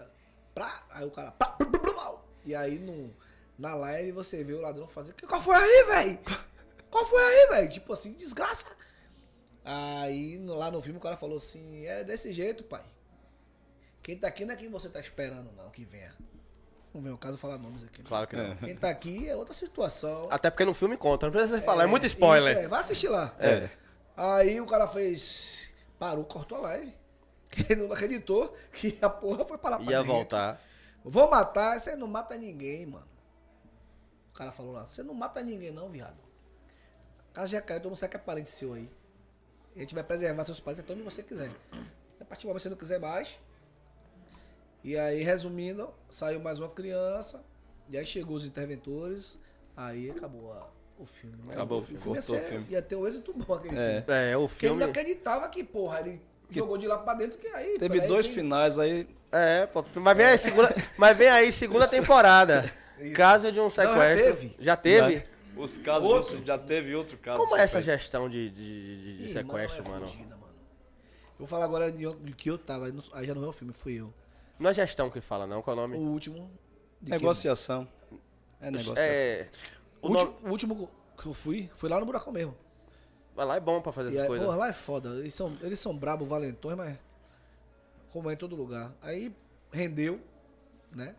Prá, 0.53 0.85
aí 0.91 1.05
o 1.05 1.11
cara, 1.11 1.31
prá, 1.31 1.47
prá, 1.47 1.65
prá, 1.65 2.15
e 2.45 2.53
aí 2.53 2.77
no, 2.77 3.11
na 3.57 3.73
live 3.73 4.11
você 4.11 4.43
vê 4.43 4.53
o 4.53 4.61
ladrão 4.61 4.87
fazer, 4.87 5.13
qual 5.27 5.41
foi 5.41 5.55
aí, 5.55 5.83
velho? 5.85 6.19
Qual 6.91 7.05
foi 7.07 7.23
aí, 7.23 7.47
velho? 7.49 7.69
Tipo 7.69 7.93
assim, 7.93 8.13
desgraça. 8.13 8.67
Aí 9.65 10.37
lá 10.45 10.69
no 10.69 10.79
filme 10.79 10.99
o 10.99 11.01
cara 11.01 11.17
falou 11.17 11.37
assim, 11.37 11.85
é 11.87 12.03
desse 12.03 12.31
jeito, 12.33 12.63
pai. 12.63 12.83
Quem 14.03 14.15
tá 14.17 14.27
aqui 14.27 14.45
não 14.45 14.53
é 14.53 14.57
quem 14.57 14.69
você 14.69 14.89
tá 14.89 14.99
esperando, 14.99 15.51
não, 15.53 15.71
que 15.71 15.85
venha. 15.85 16.13
Não 16.93 17.01
vem 17.01 17.11
o 17.11 17.17
caso 17.17 17.37
falar 17.37 17.57
nomes 17.57 17.83
aqui. 17.83 18.01
né? 18.01 18.05
Claro 18.07 18.27
que 18.27 18.35
não. 18.35 18.55
Quem 18.57 18.75
tá 18.75 18.89
aqui 18.89 19.27
é 19.27 19.35
outra 19.35 19.53
situação. 19.53 20.27
Até 20.29 20.49
porque 20.51 20.63
no 20.65 20.73
filme 20.73 20.95
conta, 20.95 21.25
não 21.25 21.31
precisa 21.31 21.57
você 21.57 21.63
falar, 21.65 21.83
é 21.83 21.87
muito 21.87 22.05
spoiler. 22.05 22.55
Isso, 22.55 22.65
é, 22.65 22.67
vai 22.67 22.79
assistir 22.79 23.07
lá. 23.09 23.33
É. 23.39 23.69
Aí 24.15 24.61
o 24.61 24.65
cara 24.67 24.87
fez. 24.87 25.73
Parou, 25.97 26.23
cortou 26.25 26.59
a 26.59 26.61
live. 26.61 26.93
Ele 27.69 27.87
não 27.87 27.93
acreditou 27.93 28.55
que 28.71 28.97
a 29.01 29.09
porra 29.09 29.45
foi 29.45 29.57
pra 29.57 29.71
lá 29.71 29.77
pra 29.77 29.85
Ia 29.91 29.97
dentro. 29.99 30.13
voltar. 30.13 30.61
Vou 31.03 31.29
matar, 31.29 31.79
você 31.79 31.95
não 31.95 32.07
mata 32.07 32.35
ninguém, 32.37 32.85
mano. 32.85 33.07
O 34.31 34.33
cara 34.33 34.51
falou 34.51 34.71
lá, 34.73 34.83
você 34.87 35.03
não 35.03 35.13
mata 35.13 35.41
ninguém 35.41 35.71
não, 35.71 35.89
viado. 35.89 36.17
O 37.29 37.33
cara 37.33 37.47
já 37.47 37.61
caiu, 37.61 37.79
todo 37.79 37.89
mundo 37.91 37.97
sabe 37.97 38.11
que 38.11 38.17
é 38.17 38.19
parente 38.19 38.49
seu 38.49 38.73
aí. 38.73 38.89
A 39.75 39.79
gente 39.79 39.93
vai 39.95 40.03
preservar 40.03 40.43
seus 40.43 40.59
parentes 40.59 40.83
até 40.83 40.93
onde 40.93 41.03
você 41.03 41.21
quiser. 41.23 41.51
A 42.19 42.25
partir 42.25 42.43
do 42.43 42.47
momento 42.49 42.57
que 42.57 42.63
você 42.63 42.69
não 42.69 42.77
quiser 42.77 42.99
mais. 42.99 43.29
E 44.83 44.97
aí, 44.97 45.23
resumindo, 45.23 45.89
saiu 46.09 46.39
mais 46.39 46.59
uma 46.59 46.69
criança. 46.69 47.43
E 47.89 47.97
aí 47.97 48.05
chegou 48.05 48.35
os 48.35 48.45
interventores. 48.45 49.39
Aí 49.75 50.09
acabou 50.11 50.51
a- 50.53 50.69
o 50.99 51.05
filme. 51.05 51.37
né? 51.45 51.53
Acabou 51.53 51.79
o 51.79 51.81
o 51.81 51.85
filme, 51.85 52.01
filme. 52.01 52.15
Ia, 52.17 52.21
cortou 52.21 52.45
o 52.45 52.49
filme. 52.49 52.65
ia 52.69 52.81
ter 52.81 52.95
um 52.95 53.07
êxito 53.07 53.33
bom 53.33 53.53
aquele 53.53 53.75
É. 53.77 53.81
filme. 54.01 54.03
É, 54.31 54.37
o 54.37 54.47
Porque 54.47 54.65
ele 54.65 54.69
filme. 54.69 54.83
não 54.83 54.89
acreditava 54.89 55.49
que, 55.49 55.63
porra, 55.63 55.99
ele 56.01 56.21
jogou 56.49 56.77
de 56.77 56.87
lá 56.87 56.97
pra 56.97 57.13
dentro 57.15 57.37
que 57.39 57.47
aí. 57.47 57.77
Teve 57.77 58.01
aí 58.01 58.07
dois 58.07 58.25
tem- 58.25 58.35
finais 58.35 58.77
aí. 58.77 59.07
É, 59.31 59.65
pô, 59.65 59.83
mas 59.95 60.15
vem 60.17 60.25
aí, 60.27 60.37
segunda, 60.37 60.75
mas 60.97 61.17
vem 61.17 61.29
aí, 61.29 61.51
segunda 61.51 61.87
temporada. 61.87 62.71
Isso. 62.99 63.15
Caso 63.15 63.51
de 63.51 63.59
um 63.59 63.69
sequestro. 63.69 64.35
teve. 64.35 64.55
Já 64.59 64.75
teve? 64.77 65.15
Já, 65.15 65.61
os 65.61 65.77
casos, 65.79 66.07
Outro. 66.09 66.45
já 66.45 66.57
teve 66.57 66.93
outro 66.95 67.17
caso. 67.17 67.39
Como 67.39 67.55
é 67.57 67.63
essa 67.63 67.81
gestão 67.81 68.29
de, 68.29 68.49
de, 68.51 68.55
de- 69.03 69.17
de 69.17 69.25
Ih, 69.25 69.29
sequestro, 69.29 69.83
mano, 69.83 69.95
mano? 69.95 70.05
é 70.05 70.09
fudida, 70.09 70.35
mano. 70.37 70.53
Eu 70.53 71.39
vou 71.39 71.47
falar 71.47 71.65
agora 71.65 71.91
de, 71.91 72.05
de 72.15 72.31
que 72.33 72.49
eu 72.51 72.57
tava. 72.57 72.85
aí 72.85 72.91
não- 72.91 73.03
Aí 73.13 73.25
já 73.25 73.33
não 73.33 73.43
é 73.43 73.47
o 73.47 73.51
filme, 73.51 73.73
fui 73.73 73.93
eu. 73.99 74.13
Não 74.59 74.69
é 74.69 74.73
gestão 74.73 75.09
que 75.09 75.19
fala, 75.21 75.45
não, 75.47 75.61
qual 75.61 75.75
é 75.77 75.79
o 75.81 75.83
O 75.83 75.87
nome? 75.87 75.97
último. 75.97 76.49
de 77.01 77.05
que- 77.11 77.17
Negociação. 77.17 77.87
É 78.61 78.71
negociação. 78.71 79.03
É. 79.03 79.49
O, 80.01 80.07
O 80.07 80.11
último, 80.11 80.31
nome... 80.31 80.37
o 80.47 80.49
último 80.51 80.89
que 81.17 81.25
eu 81.25 81.33
fui, 81.33 81.69
foi 81.75 81.89
lá 81.89 81.99
no 81.99 82.05
Buracão 82.05 82.31
mesmo. 82.31 82.55
Vai 83.35 83.45
lá 83.45 83.55
é 83.55 83.59
bom 83.59 83.81
pra 83.81 83.91
fazer 83.91 84.09
E 84.09 84.11
essas 84.13 84.21
aí, 84.21 84.27
coisas. 84.27 84.45
porra, 84.45 84.57
lá 84.57 84.67
é 84.69 84.73
foda. 84.73 85.09
Eles 85.19 85.33
são, 85.33 85.57
eles 85.61 85.79
são 85.79 85.97
brabos, 85.97 86.27
valentões, 86.27 86.77
mas. 86.77 86.97
Como 88.11 88.29
é 88.29 88.33
em 88.33 88.37
todo 88.37 88.55
lugar. 88.55 88.93
Aí 89.01 89.35
rendeu, 89.71 90.21
né? 90.91 91.15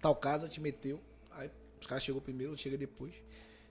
Tal 0.00 0.14
casa 0.16 0.48
te 0.48 0.60
meteu. 0.60 1.00
Aí 1.30 1.48
os 1.80 1.86
caras 1.86 2.02
chegou 2.02 2.20
primeiro, 2.20 2.56
chega 2.58 2.76
depois. 2.76 3.14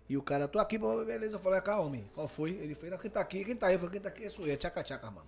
E 0.07 0.17
o 0.17 0.21
cara, 0.21 0.47
tô 0.47 0.57
aqui, 0.57 0.77
beleza. 0.77 1.35
Eu 1.35 1.39
falei, 1.39 1.59
ah, 1.59 1.61
calma, 1.61 1.85
homem. 1.85 2.09
Qual 2.13 2.27
foi? 2.27 2.51
Ele 2.51 2.73
fez, 2.73 2.89
não, 2.91 2.97
quem 2.97 3.11
tá 3.11 3.19
aqui? 3.19 3.43
Quem 3.45 3.55
tá 3.55 3.67
aí? 3.67 3.73
Eu 3.75 3.79
falei, 3.79 3.91
quem 3.93 4.01
tá 4.01 4.09
aqui? 4.09 4.29
Sou 4.29 4.47
eu, 4.47 4.53
é 4.53 4.57
tchaca 4.57 4.81
tchaca, 4.83 5.11
mano. 5.11 5.27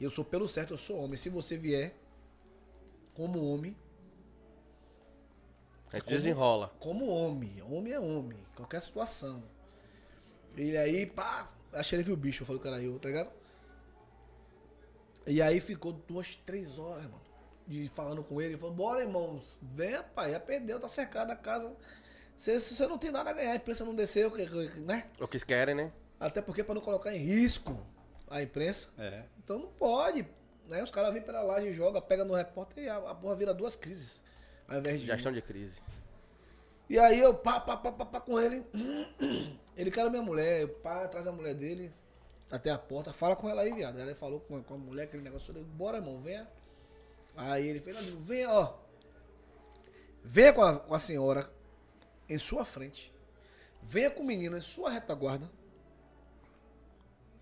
E 0.00 0.04
eu 0.04 0.10
sou 0.10 0.24
pelo 0.24 0.46
certo, 0.48 0.72
eu 0.74 0.78
sou 0.78 0.98
homem. 0.98 1.16
Se 1.16 1.28
você 1.28 1.56
vier 1.56 1.94
como 3.16 3.42
homem, 3.50 3.74
A 5.90 5.96
gente 5.98 6.08
desenrola. 6.08 6.70
como 6.78 7.06
homem. 7.08 7.62
Homem 7.62 7.92
é 7.94 7.98
homem. 7.98 8.38
Qualquer 8.54 8.82
situação. 8.82 9.42
Ele 10.54 10.76
aí, 10.76 11.06
pá, 11.06 11.50
ele 11.92 12.02
viu 12.02 12.14
o 12.14 12.16
bicho. 12.16 12.42
Eu 12.42 12.46
falei, 12.46 12.60
cara, 12.62 12.82
eu, 12.82 12.98
tá 12.98 13.08
ligado? 13.08 13.30
E 15.26 15.40
aí 15.40 15.60
ficou 15.60 15.92
duas, 15.92 16.36
três 16.36 16.78
horas, 16.78 17.04
mano. 17.04 17.22
De 17.66 17.88
falando 17.88 18.22
com 18.22 18.40
ele. 18.40 18.52
Ele 18.52 18.60
falou, 18.60 18.74
bora, 18.74 19.00
irmãos. 19.00 19.58
Vem, 19.62 20.00
pai, 20.14 20.32
já 20.32 20.40
perdeu, 20.40 20.78
tá 20.78 20.88
cercado 20.88 21.30
a 21.30 21.36
casa. 21.36 21.74
Você, 22.36 22.60
você 22.60 22.86
não 22.86 22.98
tem 22.98 23.10
nada 23.10 23.30
a 23.30 23.32
ganhar, 23.32 23.52
a 23.52 23.56
imprensa 23.56 23.84
não 23.84 23.94
desceu, 23.94 24.30
né? 24.76 25.08
O 25.18 25.26
que 25.26 25.36
eles 25.36 25.44
querem, 25.44 25.74
né? 25.74 25.90
Até 26.20 26.42
porque 26.42 26.62
pra 26.62 26.74
não 26.74 26.82
colocar 26.82 27.14
em 27.14 27.18
risco 27.18 27.76
a 28.28 28.42
imprensa. 28.42 28.88
É. 28.98 29.24
Então 29.42 29.58
não 29.58 29.68
pode. 29.68 30.26
Né? 30.68 30.82
Os 30.82 30.90
caras 30.90 31.12
vêm 31.12 31.22
pela 31.22 31.42
laje, 31.42 31.72
joga, 31.72 32.00
pega 32.00 32.24
no 32.24 32.34
repórter 32.34 32.84
e 32.84 32.88
a, 32.88 32.96
a 32.96 33.14
porra 33.14 33.34
vira 33.36 33.54
duas 33.54 33.76
crises. 33.76 34.22
Ao 34.68 34.78
invés 34.78 35.00
de. 35.00 35.06
Gestão 35.06 35.32
de 35.32 35.40
crise. 35.42 35.80
E 36.88 36.98
aí 36.98 37.18
eu 37.20 37.34
pá, 37.34 37.58
pá, 37.60 37.76
pá, 37.76 37.92
pá, 37.92 38.06
pá 38.06 38.20
com 38.20 38.38
ele. 38.40 38.64
Ele 39.76 39.90
quer 39.90 40.06
a 40.06 40.08
minha 40.08 40.22
mulher, 40.22 40.62
eu 40.62 40.68
pá, 40.70 41.06
traz 41.06 41.26
a 41.26 41.32
mulher 41.32 41.52
dele 41.52 41.92
até 42.50 42.70
a 42.70 42.78
porta, 42.78 43.12
fala 43.12 43.36
com 43.36 43.46
ela 43.46 43.60
aí, 43.60 43.74
viado. 43.74 44.00
Ela 44.00 44.14
falou 44.14 44.40
com, 44.40 44.62
com 44.62 44.72
a 44.74 44.78
mulher, 44.78 45.02
aquele 45.04 45.22
negócio, 45.22 45.50
eu 45.50 45.54
falei, 45.54 45.68
bora, 45.68 45.98
irmão, 45.98 46.18
venha. 46.22 46.48
Aí 47.36 47.68
ele 47.68 47.78
fez, 47.78 47.94
"Não, 47.94 48.02
amigo, 48.02 48.18
venha, 48.18 48.50
ó. 48.50 48.78
Venha 50.24 50.54
com 50.54 50.62
a, 50.62 50.78
com 50.78 50.94
a 50.94 50.98
senhora 50.98 51.50
em 52.26 52.38
sua 52.38 52.64
frente. 52.64 53.12
Venha 53.82 54.10
com 54.10 54.22
o 54.22 54.26
menino 54.26 54.56
em 54.56 54.60
sua 54.62 54.88
retaguarda. 54.88 55.50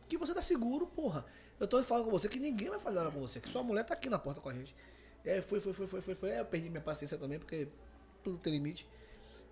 Que 0.08 0.18
você 0.18 0.34
tá 0.34 0.40
seguro, 0.42 0.88
porra. 0.88 1.24
Eu 1.58 1.68
tô 1.68 1.82
falando 1.82 2.04
com 2.06 2.10
você 2.10 2.28
que 2.28 2.38
ninguém 2.40 2.68
vai 2.68 2.78
fazer 2.78 2.96
nada 2.96 3.10
com 3.10 3.20
você, 3.20 3.40
que 3.40 3.48
sua 3.48 3.62
mulher 3.62 3.84
tá 3.84 3.94
aqui 3.94 4.10
na 4.10 4.18
porta 4.18 4.40
com 4.40 4.48
a 4.48 4.54
gente. 4.54 4.74
E 5.24 5.30
aí 5.30 5.40
foi, 5.40 5.60
foi, 5.60 5.72
foi, 5.72 5.86
foi, 5.86 6.00
foi, 6.00 6.14
foi. 6.14 6.32
Aí 6.32 6.38
eu 6.38 6.44
perdi 6.44 6.68
minha 6.68 6.80
paciência 6.82 7.16
também, 7.16 7.38
porque 7.38 7.68
tudo 8.22 8.38
tem 8.38 8.52
limite. 8.52 8.88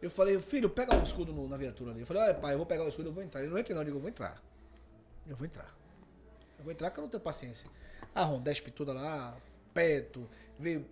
Eu 0.01 0.11
falei, 0.11 0.39
filho, 0.41 0.69
pega 0.69 0.97
o 0.99 1.03
escudo 1.03 1.33
no- 1.33 1.49
na 1.49 1.57
viatura 1.57 1.93
ali. 1.93 2.01
Eu 2.01 2.07
falei, 2.07 2.25
olha, 2.25 2.35
pai, 2.35 2.55
eu 2.55 2.59
vou 2.59 2.67
pegar 2.67 2.85
o 2.85 2.89
escudo, 2.89 3.09
eu 3.09 3.13
vou 3.13 3.23
entrar. 3.23 3.41
Ele 3.41 3.51
não 3.51 3.59
entra 3.59 3.73
não, 3.75 3.83
eu 3.83 3.85
digo, 3.85 3.97
eu 3.99 4.01
vou 4.01 4.11
entrar. 4.11 4.43
Eu 5.29 5.37
vou 5.37 5.47
entrar. 5.47 5.73
Eu 6.59 6.65
vou 6.65 6.73
entrar 6.73 6.91
que 6.91 6.99
eu 6.99 7.03
não 7.03 7.09
tenho 7.09 7.23
paciência. 7.23 7.71
A 8.15 8.25
Rondesp 8.25 8.69
toda 8.73 8.93
lá, 8.93 9.37
Peto, 9.73 10.29
veio 10.59 10.85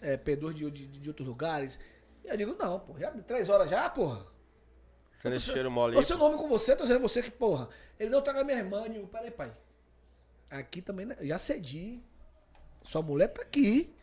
é, 0.00 0.16
P2 0.16 0.52
de, 0.54 0.70
de, 0.70 0.86
de 0.86 1.08
outros 1.10 1.26
lugares. 1.26 1.78
E 2.24 2.28
eu 2.28 2.36
digo, 2.36 2.54
não, 2.54 2.78
pô, 2.78 2.96
já 2.98 3.10
três 3.10 3.48
horas 3.48 3.68
já, 3.68 3.90
porra. 3.90 4.24
Tô- 5.38 5.40
cheiro 5.52 5.70
mole 5.70 5.96
Tô 5.96 6.06
seu 6.06 6.16
nome 6.16 6.36
com 6.36 6.48
você, 6.48 6.74
tô 6.76 6.82
dizendo 6.84 7.00
você 7.00 7.20
que, 7.20 7.30
porra. 7.30 7.68
Ele 7.98 8.10
não 8.10 8.22
traga 8.22 8.44
minha 8.44 8.58
irmã. 8.58 8.84
Eu 8.86 8.92
digo, 8.92 9.06
peraí, 9.08 9.30
pai. 9.30 9.52
Aqui 10.58 10.82
também, 10.82 11.06
né, 11.06 11.16
já 11.22 11.38
cedi. 11.38 12.00
Sua 12.82 13.00
mulher 13.02 13.28
tá 13.28 13.42
aqui. 13.42 13.94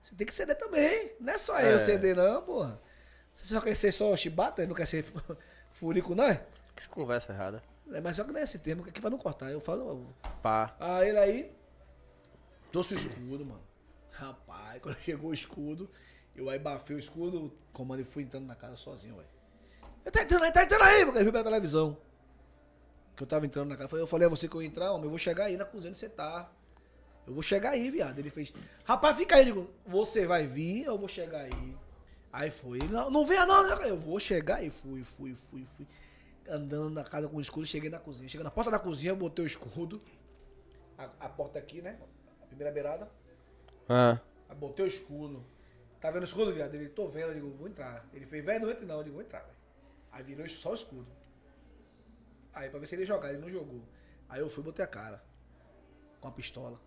Você 0.00 0.14
tem 0.14 0.26
que 0.26 0.34
ceder 0.34 0.56
também. 0.58 1.12
Não 1.20 1.32
é 1.32 1.38
só 1.38 1.58
eu 1.60 1.76
É. 1.76 1.84
ceder, 1.84 2.16
não, 2.16 2.42
porra. 2.42 2.80
Você 3.34 3.54
só 3.54 3.60
quer 3.60 3.74
ser 3.76 3.92
só 3.92 4.16
chibata? 4.16 4.66
Não 4.66 4.74
quer 4.74 4.86
ser 4.86 5.02
fu- 5.04 5.20
furico, 5.72 6.14
não 6.14 6.24
é? 6.24 6.44
Que 6.74 6.88
conversa 6.88 7.32
errada. 7.32 7.62
É, 7.92 8.00
mas 8.00 8.16
só 8.16 8.24
que 8.24 8.32
não 8.32 8.40
é 8.40 8.42
esse 8.42 8.58
termo, 8.58 8.82
que 8.82 8.90
aqui 8.90 9.00
pra 9.00 9.10
não 9.10 9.18
cortar. 9.18 9.50
Eu 9.50 9.60
falo. 9.60 10.06
Pá. 10.42 10.74
Aí 10.80 11.08
ele 11.10 11.18
aí. 11.18 11.52
Trouxe 12.72 12.94
o 12.94 12.96
escudo, 12.96 13.44
mano. 13.44 13.62
Rapaz, 14.10 14.80
quando 14.82 14.96
chegou 15.04 15.30
o 15.30 15.34
escudo, 15.34 15.88
eu 16.34 16.48
aí 16.50 16.58
bafei 16.58 16.96
o 16.96 16.98
escudo, 16.98 17.52
comando 17.72 18.00
e 18.00 18.04
fui 18.04 18.22
entrando 18.24 18.46
na 18.46 18.56
casa 18.56 18.76
sozinho, 18.76 19.14
velho. 19.16 19.28
Ele 20.04 20.10
tá 20.10 20.22
entrando 20.22 20.42
aí, 20.44 20.52
tá 20.52 20.64
entrando 20.64 20.82
aí, 20.82 21.04
porque 21.04 21.18
ele 21.18 21.24
viu 21.24 21.32
pela 21.32 21.44
televisão. 21.44 21.96
Que 23.16 23.22
eu 23.22 23.26
tava 23.26 23.44
entrando 23.46 23.68
na 23.68 23.76
casa. 23.76 23.96
Eu 23.96 24.06
falei, 24.06 24.26
é 24.26 24.30
você 24.30 24.48
que 24.48 24.54
eu 24.54 24.62
ia 24.62 24.68
entrar, 24.68 24.92
homem, 24.92 25.04
eu 25.04 25.10
vou 25.10 25.18
chegar 25.18 25.46
aí 25.46 25.56
na 25.56 25.64
cozinha 25.64 25.90
onde 25.90 25.98
você 25.98 26.08
tá. 26.08 26.50
Eu 27.26 27.34
vou 27.34 27.42
chegar 27.42 27.70
aí, 27.70 27.90
viado. 27.90 28.18
Ele 28.18 28.30
fez, 28.30 28.52
rapaz, 28.84 29.16
fica 29.16 29.36
aí. 29.36 29.42
Eu 29.42 29.46
digo, 29.46 29.70
você 29.86 30.26
vai 30.26 30.46
vir, 30.46 30.84
eu 30.84 30.98
vou 30.98 31.08
chegar 31.08 31.40
aí. 31.40 31.76
Aí 32.32 32.50
foi, 32.50 32.78
não, 32.78 33.10
não 33.10 33.26
venha 33.26 33.44
não, 33.44 33.68
eu 33.82 33.96
vou 33.96 34.18
chegar 34.18 34.56
aí. 34.56 34.70
Fui, 34.70 35.04
fui, 35.04 35.34
fui, 35.34 35.66
fui. 35.66 35.86
Andando 36.48 36.90
na 36.90 37.04
casa 37.04 37.28
com 37.28 37.36
o 37.36 37.40
escudo, 37.40 37.66
cheguei 37.66 37.90
na 37.90 37.98
cozinha. 37.98 38.28
Cheguei 38.28 38.42
na 38.42 38.50
porta 38.50 38.70
da 38.70 38.78
cozinha, 38.78 39.14
botei 39.14 39.44
o 39.44 39.46
escudo. 39.46 40.02
A, 40.98 41.04
a 41.20 41.28
porta 41.28 41.58
aqui, 41.58 41.82
né? 41.82 41.98
A 42.42 42.46
primeira 42.46 42.72
beirada. 42.72 43.08
Ah. 43.88 44.18
Aí 44.48 44.56
botei 44.56 44.84
o 44.84 44.88
escudo. 44.88 45.44
Tá 46.00 46.10
vendo 46.10 46.22
o 46.22 46.26
escudo, 46.26 46.52
viado? 46.52 46.74
Ele, 46.74 46.88
tô 46.88 47.06
vendo, 47.06 47.28
eu 47.28 47.34
digo, 47.34 47.50
vou 47.50 47.68
entrar. 47.68 48.04
Ele 48.12 48.26
fez, 48.26 48.44
velho, 48.44 48.64
não 48.64 48.70
entre 48.70 48.86
não. 48.86 48.96
Eu 48.96 49.04
digo, 49.04 49.14
vou 49.14 49.22
entrar, 49.22 49.40
velho. 49.40 49.56
Aí 50.10 50.22
virou 50.24 50.48
só 50.48 50.72
o 50.72 50.74
escudo. 50.74 51.06
Aí 52.54 52.68
pra 52.68 52.78
ver 52.78 52.86
se 52.86 52.94
ele 52.94 53.02
ia 53.02 53.06
jogar, 53.06 53.30
ele 53.30 53.38
não 53.38 53.50
jogou. 53.50 53.82
Aí 54.28 54.40
eu 54.40 54.48
fui 54.48 54.62
e 54.62 54.64
botei 54.64 54.84
a 54.84 54.88
cara. 54.88 55.22
Com 56.20 56.28
a 56.28 56.32
pistola. 56.32 56.80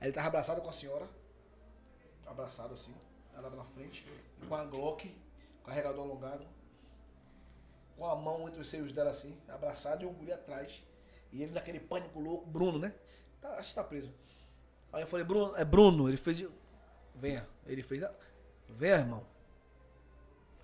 Aí 0.00 0.08
ele 0.08 0.12
tava 0.12 0.28
abraçado 0.28 0.60
com 0.60 0.70
a 0.70 0.72
senhora. 0.72 1.08
Abraçado 2.26 2.74
assim. 2.74 2.94
Ela 3.34 3.50
na 3.50 3.64
frente. 3.64 4.06
Com 4.48 4.54
a 4.54 4.64
Glock, 4.64 5.14
carregador 5.64 6.04
alongado. 6.04 6.46
Com 7.96 8.06
a 8.06 8.16
mão 8.16 8.48
entre 8.48 8.60
os 8.60 8.68
seios 8.68 8.90
dela 8.92 9.10
assim, 9.10 9.38
abraçado 9.48 10.02
e 10.02 10.06
o 10.06 10.10
guri 10.10 10.32
atrás. 10.32 10.82
E 11.30 11.42
ele 11.42 11.52
naquele 11.52 11.78
pânico 11.78 12.18
louco, 12.18 12.46
Bruno, 12.46 12.78
né? 12.78 12.94
Tá, 13.40 13.54
acho 13.56 13.70
que 13.70 13.74
tá 13.74 13.84
preso. 13.84 14.12
Aí 14.92 15.02
eu 15.02 15.06
falei, 15.06 15.24
Bruno, 15.24 15.56
é 15.56 15.64
Bruno, 15.64 16.08
ele 16.08 16.16
fez. 16.16 16.44
Venha. 17.14 17.48
Ele 17.66 17.82
fez. 17.82 18.02
Venha, 18.68 18.96
irmão. 18.96 19.26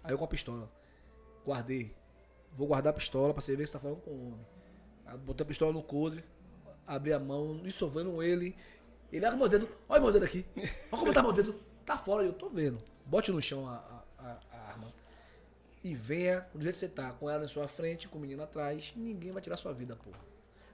Aí 0.02 0.12
eu 0.12 0.18
com 0.18 0.24
a 0.24 0.28
pistola. 0.28 0.70
Guardei. 1.44 1.94
Vou 2.56 2.66
guardar 2.66 2.90
a 2.92 2.96
pistola 2.96 3.32
pra 3.32 3.40
você 3.40 3.52
ver 3.54 3.62
que 3.64 3.66
você 3.68 3.72
tá 3.74 3.78
falando 3.80 4.00
com 4.00 4.10
o 4.10 4.26
homem. 4.32 4.46
Aí 5.06 5.16
botei 5.18 5.44
a 5.44 5.46
pistola 5.46 5.72
no 5.72 5.82
coldre, 5.82 6.24
abri 6.86 7.12
a 7.12 7.18
mão, 7.18 7.58
dissolvendo 7.58 8.22
ele. 8.22 8.56
Ele 9.12 9.24
olha 9.24 9.36
meu 9.36 9.48
dedo, 9.48 9.68
olha 9.88 10.00
meu 10.02 10.12
dedo 10.12 10.24
aqui. 10.24 10.44
Olha 10.56 11.00
como 11.00 11.12
tá 11.12 11.22
meu 11.22 11.32
dedo. 11.32 11.54
Tá 11.86 11.96
fora, 11.96 12.22
eu 12.24 12.32
tô 12.32 12.48
vendo. 12.50 12.80
Bote 13.06 13.30
no 13.32 13.40
chão 13.40 13.66
a, 13.66 13.76
a- 14.18 14.38
a- 14.52 14.58
arma. 14.70 14.92
E 15.82 15.94
venha 15.94 16.46
do 16.54 16.60
jeito 16.60 16.74
que 16.74 16.80
você 16.80 16.88
tá, 16.88 17.12
com 17.12 17.30
ela 17.30 17.44
em 17.44 17.48
sua 17.48 17.66
frente, 17.68 18.08
com 18.08 18.18
o 18.18 18.20
menino 18.20 18.42
atrás. 18.42 18.92
Ninguém 18.96 19.30
vai 19.30 19.40
tirar 19.40 19.56
sua 19.56 19.72
vida, 19.72 19.96
porra. 19.96 20.18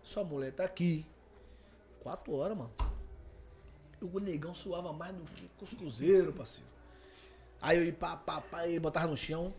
Sua 0.03 0.25
mulher 0.25 0.53
tá 0.53 0.65
aqui. 0.65 1.07
Quatro 2.01 2.33
horas, 2.35 2.57
mano. 2.57 2.73
O 4.01 4.19
negão 4.19 4.55
suava 4.55 4.93
mais 4.93 5.15
do 5.15 5.23
que 5.23 5.49
cuscuzeiro, 5.59 6.33
parceiro. 6.33 6.69
Aí 7.63 7.79
eu 7.79 7.85
ia 7.85 7.93
pá, 7.93 8.17
pá, 8.17 8.41
pá, 8.41 8.63
botava 8.81 9.07
no 9.07 9.17
chão. 9.17 9.55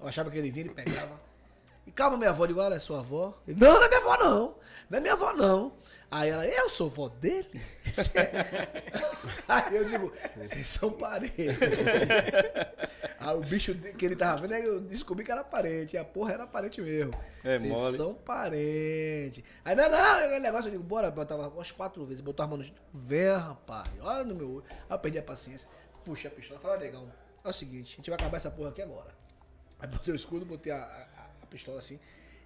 Eu 0.00 0.06
achava 0.06 0.30
que 0.30 0.38
ele 0.38 0.50
vinha, 0.50 0.66
ele 0.66 0.74
pegava. 0.74 1.20
E 1.86 1.92
calma, 1.92 2.16
minha 2.16 2.30
avó, 2.30 2.44
eu 2.44 2.48
digo, 2.48 2.60
olha, 2.60 2.74
é 2.74 2.78
sua 2.78 3.00
avó? 3.00 3.34
Ele, 3.46 3.60
não, 3.60 3.74
não 3.74 3.84
é 3.84 3.88
minha 3.88 4.00
avó, 4.00 4.16
não. 4.16 4.54
Não 4.88 4.98
é 4.98 5.00
minha 5.00 5.12
avó, 5.12 5.32
não. 5.32 5.72
Aí 6.10 6.30
ela, 6.30 6.46
eu 6.46 6.70
sou 6.70 6.88
vó 6.88 7.08
dele? 7.08 7.60
Aí 9.48 9.76
eu 9.76 9.84
digo, 9.84 10.12
vocês 10.36 10.68
são 10.68 10.92
parentes. 10.92 11.58
Aí 13.18 13.36
o 13.36 13.40
bicho 13.40 13.74
que 13.74 14.06
ele 14.06 14.14
tava 14.14 14.46
vendo, 14.46 14.54
eu 14.54 14.80
descobri 14.80 15.24
que 15.24 15.32
era 15.32 15.42
parente. 15.42 15.96
E 15.96 15.98
a 15.98 16.04
porra 16.04 16.34
era 16.34 16.46
parente 16.46 16.80
mesmo. 16.80 17.12
É 17.42 17.58
Vocês 17.58 17.72
mole. 17.72 17.96
são 17.96 18.14
parentes. 18.14 19.42
Aí, 19.64 19.74
não, 19.74 19.90
não, 19.90 20.16
aquele 20.18 20.38
negócio, 20.38 20.68
eu 20.68 20.72
digo, 20.72 20.84
bora, 20.84 21.10
botava 21.10 21.48
umas 21.48 21.72
quatro 21.72 22.04
vezes, 22.06 22.20
botou 22.20 22.44
a 22.44 22.46
mão 22.46 22.58
no 22.58 22.64
Vem, 22.92 23.36
rapaz, 23.36 23.88
olha 24.00 24.24
no 24.24 24.34
meu 24.34 24.48
olho. 24.56 24.64
Aí 24.70 24.78
eu 24.90 24.98
perdi 24.98 25.18
a 25.18 25.22
paciência, 25.22 25.68
puxei 26.04 26.30
a 26.30 26.34
pistola, 26.34 26.60
falei, 26.60 26.76
ó, 26.76 26.80
negão, 26.80 27.12
é 27.42 27.48
o 27.48 27.52
seguinte, 27.52 27.94
a 27.94 27.96
gente 27.96 28.10
vai 28.10 28.18
acabar 28.18 28.36
essa 28.36 28.50
porra 28.50 28.68
aqui 28.68 28.82
agora. 28.82 29.12
Aí 29.80 29.88
botei 29.88 30.14
o 30.14 30.16
escudo, 30.16 30.46
botei 30.46 30.72
a 30.72 31.08
pistola 31.54 31.78
assim, 31.78 32.00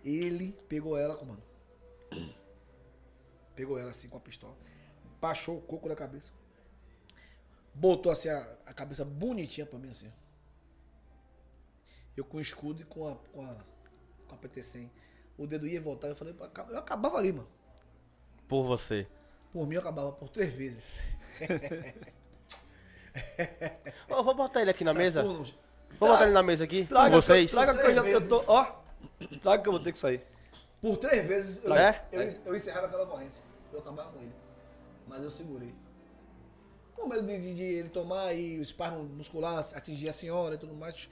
ele 0.05 0.53
pegou 0.69 0.99
ela 0.99 1.17
com 1.17 1.25
mano. 1.25 1.43
Pegou 3.57 3.79
ela 3.79 3.91
assim 3.91 4.09
com 4.09 4.19
a 4.19 4.21
pistola, 4.21 4.55
baixou 5.19 5.57
o 5.57 5.63
coco 5.63 5.89
da 5.89 5.97
cabeça, 5.97 6.31
botou 7.75 8.13
assim 8.13 8.29
a, 8.29 8.47
a 8.67 8.75
cabeça 8.75 9.05
bonitinha 9.05 9.67
pra 9.67 9.79
mim 9.79 9.91
assim. 9.91 10.13
Eu 12.15 12.25
com 12.25 12.37
o 12.37 12.41
escudo 12.41 12.83
e 12.83 12.85
com 12.85 13.09
a, 13.09 13.17
com 13.33 13.43
a, 13.43 13.57
com 14.27 14.35
a 14.35 14.39
PT-100. 14.39 14.91
O 15.39 15.47
dedo 15.47 15.67
ia 15.67 15.77
e 15.77 15.81
voltava, 15.81 16.13
eu 16.13 16.17
falei, 16.17 16.35
eu 16.71 16.79
acabava 16.79 17.17
ali, 17.17 17.33
mano. 17.33 17.49
Por 18.47 18.65
você. 18.65 19.07
Por 19.53 19.67
mim 19.67 19.77
eu 19.77 19.81
acabava 19.81 20.13
por 20.13 20.29
três 20.29 20.53
vezes. 20.53 21.01
Ô, 24.11 24.23
vou 24.23 24.35
botar 24.35 24.63
ele 24.63 24.71
aqui 24.71 24.85
na 24.85 24.93
mesa. 24.93 25.23
Vou 25.23 25.45
botar 25.99 26.25
ele 26.25 26.33
na 26.33 26.43
mesa 26.43 26.65
aqui. 26.65 26.85
Traga, 26.85 27.11
com 27.11 27.23
vocês. 27.23 27.51
Traga 27.51 27.81
que 27.81 27.87
eu, 27.87 27.95
já, 27.95 28.05
eu 28.05 28.29
tô. 28.29 28.45
Ó. 28.49 28.88
Traga 29.43 29.63
que 29.63 29.69
eu 29.69 29.73
vou 29.73 29.83
ter 29.83 29.93
que 29.93 29.99
sair. 29.99 30.21
Por 30.81 30.97
três 30.97 31.27
vezes 31.27 31.65
eu, 31.65 31.75
É? 31.75 32.05
eu, 32.13 32.23
eu 32.47 32.55
encerrava 32.55 32.87
aquela 32.87 33.03
ocorrência. 33.05 33.43
Eu 33.73 33.81
acabava 33.81 34.11
com 34.13 34.21
ele. 34.21 34.33
Mas 35.07 35.23
eu 35.23 35.31
segurei. 35.31 35.75
Com 36.95 37.07
medo 37.09 37.27
de, 37.27 37.41
de- 37.41 37.55
de 37.55 37.63
ele 37.63 37.89
tomar 37.89 38.33
e 38.35 38.59
o 38.59 38.63
espasmo 38.63 39.03
muscular 39.05 39.65
atingir 39.75 40.09
a 40.09 40.13
senhora 40.13 40.55
e 40.55 40.59
tudo 40.59 40.75
mais. 40.75 41.09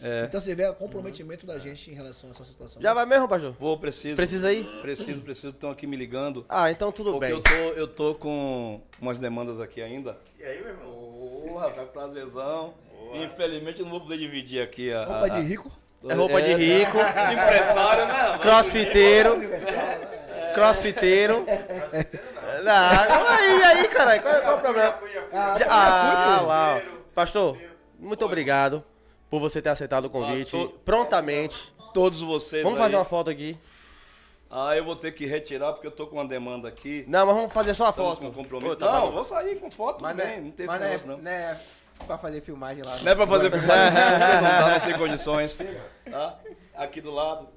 É. 0.00 0.24
Então 0.24 0.40
você 0.40 0.54
vê 0.54 0.66
o 0.66 0.74
comprometimento 0.74 1.46
da 1.46 1.58
gente 1.58 1.90
em 1.90 1.94
relação 1.94 2.28
a 2.28 2.32
essa 2.32 2.44
situação. 2.44 2.82
Já 2.82 2.92
vai 2.92 3.06
mesmo, 3.06 3.28
pastor? 3.28 3.52
Vou, 3.52 3.78
preciso. 3.78 4.16
Precisa 4.16 4.52
ir? 4.52 4.64
Preciso, 4.82 5.22
preciso. 5.22 5.50
Estão 5.50 5.70
aqui 5.70 5.86
me 5.86 5.96
ligando. 5.96 6.44
Ah, 6.48 6.70
então 6.72 6.90
tudo 6.90 7.12
Porque 7.12 7.26
bem. 7.26 7.34
eu 7.36 7.42
tô, 7.42 7.50
eu 7.80 7.88
tô 7.88 8.14
com 8.16 8.80
umas 9.00 9.18
demandas 9.18 9.60
aqui 9.60 9.80
ainda. 9.80 10.18
E 10.38 10.42
aí, 10.42 10.58
meu 10.60 10.70
irmão? 10.70 10.90
Ô, 10.90 11.56
rapaz, 11.58 11.88
prazerzão. 11.90 12.74
Infelizmente 13.14 13.78
eu 13.78 13.84
não 13.84 13.92
vou 13.92 14.00
poder 14.00 14.18
dividir 14.18 14.60
aqui 14.62 14.92
a. 14.92 15.04
Roupa 15.04 15.26
a- 15.26 15.28
de 15.40 15.46
rico. 15.46 15.70
É 16.08 16.14
roupa 16.14 16.42
de 16.42 16.54
rico, 16.54 16.98
Empresário, 16.98 18.06
né? 18.06 18.38
crossfiteiro, 18.40 19.40
crossfiteiro. 20.54 21.46
Não, 22.64 23.26
aí, 23.28 23.62
aí, 23.64 23.88
caralho. 23.88 24.22
Qual, 24.22 24.34
qual 24.40 24.52
é 24.52 24.56
o 24.56 24.60
problema? 24.60 24.98
Ah, 25.68 26.40
lá. 26.46 26.76
ó. 26.76 26.80
Pastor, 27.14 27.56
muito 27.98 28.24
obrigado 28.24 28.84
por 29.30 29.40
você 29.40 29.60
ter 29.62 29.68
aceitado 29.70 30.06
o 30.06 30.10
convite 30.10 30.56
Ah, 30.56 30.60
tô- 30.60 30.68
prontamente. 30.84 31.72
Todos 31.94 32.22
vocês. 32.22 32.62
Vamos 32.62 32.78
fazer 32.78 32.96
uma 32.96 33.04
foto 33.04 33.28
aqui. 33.30 33.56
Ah, 34.50 34.76
eu 34.76 34.84
vou 34.84 34.96
ter 34.96 35.12
que 35.12 35.24
retirar 35.26 35.72
porque 35.72 35.86
eu 35.86 35.90
tô 35.90 36.06
com 36.06 36.16
uma 36.16 36.26
demanda 36.26 36.68
aqui. 36.68 37.04
Não, 37.08 37.24
mas 37.26 37.34
vamos 37.34 37.52
fazer 37.52 37.74
só 37.74 37.86
a 37.86 37.90
Estamos 37.90 38.18
foto. 38.18 38.26
com 38.26 38.32
compromisso. 38.32 38.76
Tá 38.76 38.92
não, 38.92 39.00
bom. 39.06 39.12
vou 39.12 39.24
sair 39.24 39.56
com 39.56 39.70
foto 39.70 40.02
Mas 40.02 40.16
também. 40.16 40.40
Não 40.40 40.50
tem 40.50 40.64
esse 40.66 40.72
mas 40.72 40.80
não 40.80 40.86
é, 40.86 40.90
negócio, 40.90 41.08
não. 41.08 41.18
não 41.18 41.30
é 41.30 41.60
pra 42.02 42.18
fazer 42.18 42.40
filmagem 42.40 42.82
lá. 42.84 42.98
Não 42.98 43.12
é 43.12 43.14
pra 43.14 43.26
fazer 43.26 43.50
filmagem, 43.50 43.94
não, 43.94 44.10
não 44.10 44.42
dá, 44.42 44.70
não 44.72 44.80
tem 44.80 44.98
condições. 44.98 45.58
Tá? 46.10 46.38
Aqui 46.74 47.00
do 47.00 47.10
lado. 47.10 47.48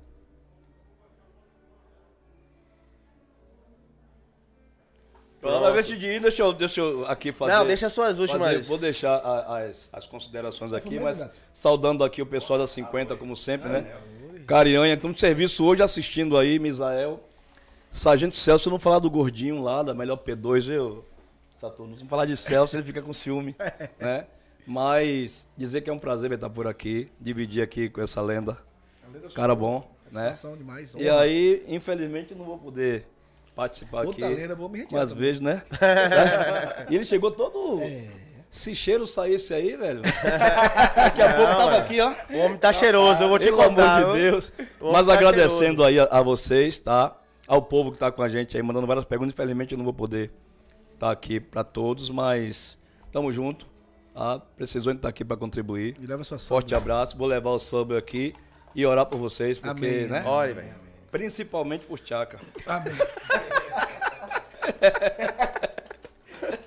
Pronto, 5.42 5.66
antes 5.68 6.00
de 6.00 6.08
ir, 6.08 6.20
deixa 6.20 6.42
eu, 6.42 6.52
deixa 6.54 6.82
eu 6.82 7.06
aqui 7.06 7.32
fazer. 7.32 7.54
Não, 7.54 7.68
deixa 7.68 7.86
as 7.86 7.94
suas 7.94 8.18
últimas. 8.18 8.42
fazer- 8.42 8.62
vou 8.64 8.78
deixar 8.80 9.16
a- 9.18 9.60
as, 9.60 9.90
as 9.94 10.08
considerações 10.08 10.74
aqui, 10.74 11.00
mas 11.00 11.24
saudando 11.54 12.04
aqui 12.04 12.22
o 12.22 12.26
pessoal 12.26 12.58
da 12.58 12.66
50, 12.66 13.16
como 13.16 13.36
sempre, 13.36 13.70
né? 13.70 13.96
Carianha, 14.48 14.94
então 14.94 15.12
de 15.12 15.20
serviço 15.20 15.64
hoje 15.66 15.84
assistindo 15.84 16.38
aí, 16.38 16.58
Misael. 16.58 17.20
Sargento 17.92 18.36
Celso, 18.36 18.68
eu 18.70 18.72
não 18.72 18.80
falar 18.80 19.00
do 19.00 19.10
gordinho 19.10 19.62
lá, 19.62 19.82
da 19.84 19.94
melhor 19.94 20.18
P2, 20.18 20.70
eu. 20.70 21.06
Saturno, 21.58 21.96
não 21.98 22.08
falar 22.08 22.26
de 22.26 22.36
Celso, 22.36 22.76
ele 22.76 22.84
fica 22.84 23.02
com 23.02 23.14
ciúme, 23.14 23.56
né? 24.00 24.26
Mas 24.66 25.48
dizer 25.56 25.82
que 25.82 25.90
é 25.90 25.94
um 25.94 26.00
prazer 26.00 26.32
estar 26.32 26.50
por 26.50 26.68
aqui, 26.68 27.10
dividir 27.20 27.62
aqui 27.62 27.90
com 27.90 28.02
essa 28.02 28.22
lenda. 28.22 28.58
Cara 29.34 29.56
bom, 29.56 29.90
né? 30.12 30.26
Satisfação 30.26 30.58
demais. 30.58 30.96
E 30.96 31.08
aí, 31.10 31.64
infelizmente, 31.68 32.34
não 32.34 32.46
vou 32.46 32.58
poder 32.58 33.06
participar 33.56 34.00
aqui. 34.00 34.08
Outra 34.08 34.28
lenda, 34.28 34.54
eu 34.54 34.58
vou 34.58 34.68
me 34.68 34.80
retirar 34.80 35.02
Mas 35.02 35.12
vejo, 35.12 35.44
né? 35.44 35.62
e 36.90 36.96
ele 36.96 37.06
chegou 37.06 37.32
todo. 37.32 37.82
É. 37.82 38.08
Se 38.50 38.74
cheiro 38.74 39.06
saísse 39.06 39.54
aí, 39.54 39.76
velho. 39.76 40.02
Daqui 40.96 41.22
a 41.22 41.34
pouco 41.34 41.52
tava 41.52 41.66
mano. 41.66 41.78
aqui, 41.78 42.00
ó. 42.00 42.14
O 42.30 42.38
homem 42.40 42.58
tá 42.58 42.72
cheiroso, 42.72 43.22
eu 43.22 43.30
vou 43.30 43.38
te 43.38 43.46
Pelo 43.46 43.58
contar. 43.58 43.98
amor 43.98 44.16
de? 44.16 44.22
Deus. 44.22 44.54
Mas 44.80 45.08
tá 45.08 45.14
agradecendo 45.14 45.84
aí 45.84 46.00
a, 46.00 46.06
a 46.06 46.22
vocês, 46.22 46.80
tá? 46.80 47.18
Ao 47.48 47.62
povo 47.62 47.92
que 47.92 47.98
tá 47.98 48.12
com 48.12 48.24
a 48.24 48.28
gente 48.30 48.56
aí, 48.56 48.64
mandando 48.64 48.88
várias 48.88 49.06
perguntas. 49.06 49.34
Infelizmente 49.34 49.74
eu 49.74 49.78
não 49.78 49.86
vou 49.86 49.94
poder 49.94 50.32
estar 50.94 51.12
aqui 51.12 51.40
pra 51.40 51.64
todos, 51.64 52.10
mas 52.10 52.78
tamo 53.12 53.32
junto. 53.32 53.68
Tá? 54.16 54.40
Precisou 54.56 54.94
estar 54.94 55.10
aqui 55.10 55.26
pra 55.26 55.36
contribuir. 55.36 55.98
E 56.00 56.06
leva 56.08 56.24
sua. 56.24 56.40
Forte 56.40 56.74
abraço. 56.74 57.18
Vou 57.18 57.28
levar 57.28 57.50
o 57.50 57.60
sub 57.60 57.96
aqui 57.98 58.34
e 58.74 58.86
orar 58.86 59.06
por 59.06 59.18
vocês, 59.20 59.60
porque, 59.60 59.86
Amém. 59.86 60.08
né? 60.08 60.24
Olha, 60.26 60.54
velho. 60.54 60.74
Principalmente 61.12 61.86
por 61.86 62.00
Tchaca. 62.00 62.40
Amém. 62.66 62.94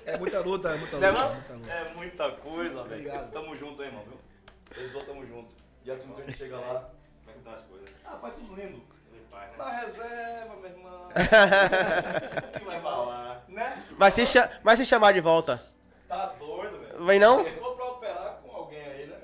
é 0.05 0.17
muita 0.17 0.39
luta, 0.41 0.69
é 0.69 0.77
muita 0.77 0.97
Não 0.99 1.07
é 1.07 1.11
luta. 1.11 1.23
não? 1.23 1.33
muita 1.33 1.53
luta. 1.53 1.71
É 1.71 1.93
muita 1.95 2.31
coisa, 2.33 2.83
velho. 2.83 3.11
Tamo 3.33 3.55
junto 3.57 3.81
aí, 3.81 3.87
irmão, 3.87 4.03
viu? 4.03 4.19
Vocês 4.71 4.91
dois 4.91 5.05
tamo 5.05 5.25
junto. 5.25 5.55
Dia 5.83 5.95
31 5.95 6.21
a 6.21 6.25
gente 6.27 6.37
chega 6.37 6.57
lá. 6.57 6.89
Como 7.25 7.29
é 7.29 7.33
que 7.33 7.39
tá 7.39 7.53
as 7.53 7.63
coisas? 7.63 7.89
Ah, 8.05 8.15
pai, 8.15 8.31
tudo 8.31 8.55
lindo. 8.55 8.77
Né? 8.77 9.49
Na 9.57 9.69
reserva, 9.81 10.55
meu 10.61 10.69
irmão. 10.69 11.07
que 12.59 12.65
vai 12.65 12.79
falar. 12.79 13.43
Né? 13.49 13.83
Mas 13.97 14.13
se, 14.13 14.23
mas 14.63 14.77
se 14.77 14.85
chamar 14.85 15.13
de 15.13 15.21
volta, 15.21 15.63
Tá. 16.07 16.33
Vem 17.05 17.19
não? 17.19 17.43
Se 17.43 17.51
for 17.51 17.75
pra 17.75 17.85
operar 17.85 18.39
com 18.43 18.55
alguém 18.55 18.81
aí, 18.81 19.05
né? 19.07 19.17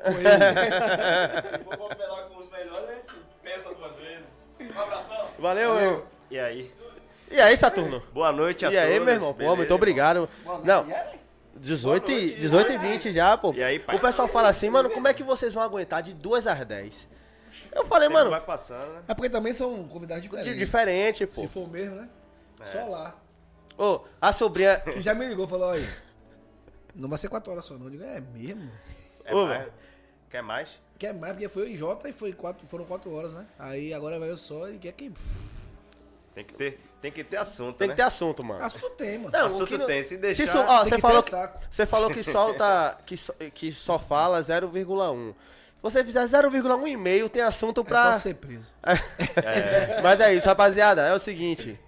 Se 1.58 1.64
for 1.64 1.78
pra 1.78 1.86
operar 1.86 2.24
com 2.28 2.38
os 2.40 2.50
melhores, 2.50 2.90
a 2.90 2.94
gente 2.94 3.14
pensa 3.44 3.74
duas 3.74 3.95
vezes. 3.95 4.26
Um 4.60 4.80
abração. 4.82 5.28
Valeu, 5.40 5.76
meu. 5.76 6.06
E 6.30 6.40
aí? 6.40 6.72
E 7.32 7.40
aí, 7.40 7.58
Saturno? 7.58 8.02
Boa 8.14 8.32
noite 8.32 8.66
a 8.66 8.72
E 8.72 8.78
aí, 8.78 8.94
todos. 8.94 9.06
meu 9.06 9.14
irmão? 9.16 9.34
Pô, 9.34 9.38
beleza, 9.38 9.56
muito 9.56 9.68
irmão? 9.68 9.76
obrigado. 9.78 10.30
Não, 10.64 10.86
18 11.56 12.12
e, 12.12 12.36
18 12.36 12.72
e 12.74 12.78
20 12.78 13.12
já, 13.12 13.38
pô. 13.38 13.54
E 13.54 13.64
aí, 13.64 13.80
pai? 13.80 13.95
O 13.95 14.00
pessoal 14.00 14.28
fala 14.28 14.50
assim, 14.50 14.70
mano, 14.70 14.90
como 14.90 15.08
é 15.08 15.14
que 15.14 15.24
vocês 15.24 15.54
vão 15.54 15.64
aguentar 15.64 16.02
de 16.04 16.14
2 16.14 16.45
às 16.48 16.66
10? 16.66 17.08
Eu 17.74 17.86
falei, 17.86 18.10
mano, 18.10 18.30
vai 18.30 18.42
passando, 18.42 18.86
né? 18.94 19.02
É 19.08 19.14
porque 19.14 19.30
também 19.30 19.54
são 19.54 19.88
convidados 19.88 20.22
diferentes. 20.24 20.58
diferente, 20.58 21.26
pô. 21.26 21.42
Se 21.42 21.48
for 21.48 21.68
mesmo, 21.70 21.95
né? 21.95 22.10
Só 22.72 22.86
lá. 22.88 23.16
Ô, 23.78 24.02
a 24.22 24.32
sobrinha. 24.34 24.82
E 24.95 25.02
já 25.02 25.14
me 25.14 25.26
ligou, 25.26 25.48
falou, 25.48 25.72
aí. 25.72 25.88
Não 26.96 27.10
vai 27.10 27.18
ser 27.18 27.28
4 27.30 27.52
horas 27.52 27.66
só, 27.66 27.76
não. 27.78 27.86
Eu 27.86 27.90
digo, 27.92 28.04
é 28.04 28.22
mesmo? 28.22 28.72
É 29.24 29.36
Ô, 29.36 29.46
mais? 29.48 29.68
Quer 30.30 30.42
mais? 30.42 30.70
Quer 30.98 31.14
mais, 31.14 31.34
porque 31.34 31.50
foi 31.50 31.72
em 31.72 31.76
Jota 31.78 32.08
e 32.08 32.14
foi 32.14 32.32
quatro, 32.32 32.66
foram 32.68 32.86
4 32.86 33.12
horas, 33.14 33.34
né? 33.34 33.46
Aí 33.60 33.94
agora 33.94 34.18
vai 34.18 34.30
eu 34.30 34.38
só 34.38 34.70
e 34.70 34.78
quer 34.78 34.94
que. 34.94 35.12
Tem 36.34 36.44
que 36.44 36.54
ter, 36.54 36.80
tem 37.02 37.12
que 37.12 37.24
ter 37.24 37.38
assunto, 37.38 37.78
Tem 37.78 37.88
né? 37.88 37.94
que 37.94 37.98
ter 37.98 38.04
assunto, 38.08 38.46
mano. 38.46 38.64
Assunto 38.64 38.90
tem, 38.92 39.18
mano. 39.18 39.32
Não, 39.32 39.44
o 39.44 39.48
assunto 39.48 39.68
que 39.68 39.78
não- 39.78 39.86
tem, 39.86 40.04
se 40.04 40.10
Se 40.10 40.18
deixar... 40.18 40.58
ó, 40.68 40.80
tem 40.82 40.90
você 40.90 40.96
que 40.96 41.02
falou 41.02 41.24
que, 41.24 41.32
saco. 41.32 41.60
você 41.72 41.86
falou 41.86 42.10
que 42.10 42.24
solta. 42.24 42.98
que, 43.06 43.18
só, 43.18 43.34
que 43.54 43.72
só 43.72 43.98
fala 44.00 44.42
0,1. 44.42 45.34
Se 45.34 45.36
você 45.82 46.04
fizer 46.04 46.24
0,1 46.26 46.88
e 46.88 46.98
meio, 46.98 47.30
tem 47.30 47.42
assunto 47.42 47.84
Pra... 47.86 48.02
pra. 48.02 48.12
Posso 48.14 48.24
ser 48.24 48.34
preso. 48.36 48.74
Mas 50.04 50.20
é 50.20 50.34
isso, 50.34 50.48
rapaziada. 50.48 51.04
É 51.08 51.14
o 51.14 51.20
seguinte. 51.20 51.80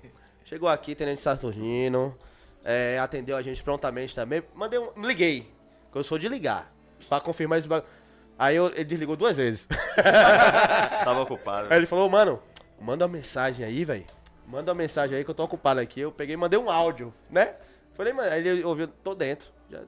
Chegou 0.46 0.70
aqui, 0.70 0.96
Tenente 0.96 1.20
Saturnino. 1.22 2.18
É, 2.64 2.98
atendeu 3.00 3.36
a 3.38 3.42
gente 3.42 3.62
prontamente 3.64 4.14
também. 4.16 4.44
Mandei 4.54 4.80
um. 4.80 4.90
Liguei. 5.02 5.52
Que 5.92 5.98
eu 5.98 6.04
sou 6.04 6.18
de 6.18 6.28
ligar. 6.28 6.72
Pra 7.08 7.20
confirmar 7.22 7.60
esse 7.60 7.68
bagulho. 7.68 7.90
Aí 8.38 8.56
eu- 8.56 8.68
ele 8.68 8.84
desligou 8.84 9.16
duas 9.16 9.36
vezes. 9.36 9.68
Tava 11.04 11.22
ocupado. 11.22 11.68
Aí 11.72 11.78
ele 11.80 11.86
falou, 11.88 12.10
mano, 12.10 12.42
manda 12.80 13.06
uma 13.06 13.12
mensagem 13.12 13.66
aí, 13.66 13.84
velho. 13.84 14.06
Manda 14.46 14.72
uma 14.72 14.78
mensagem 14.78 15.18
aí 15.18 15.24
que 15.24 15.30
eu 15.30 15.36
tô 15.36 15.44
ocupado 15.44 15.80
aqui. 15.80 16.00
Eu 16.02 16.12
peguei 16.12 16.34
e 16.36 16.38
mandei 16.38 16.60
um 16.60 16.70
áudio, 16.70 17.14
né? 17.30 17.56
Falei, 17.94 18.14
mano, 18.14 18.32
aí 18.32 18.48
ele 18.48 18.64
ouviu, 18.64 18.88
tô 18.88 19.16
dentro. 19.16 19.50
Já 19.70 19.82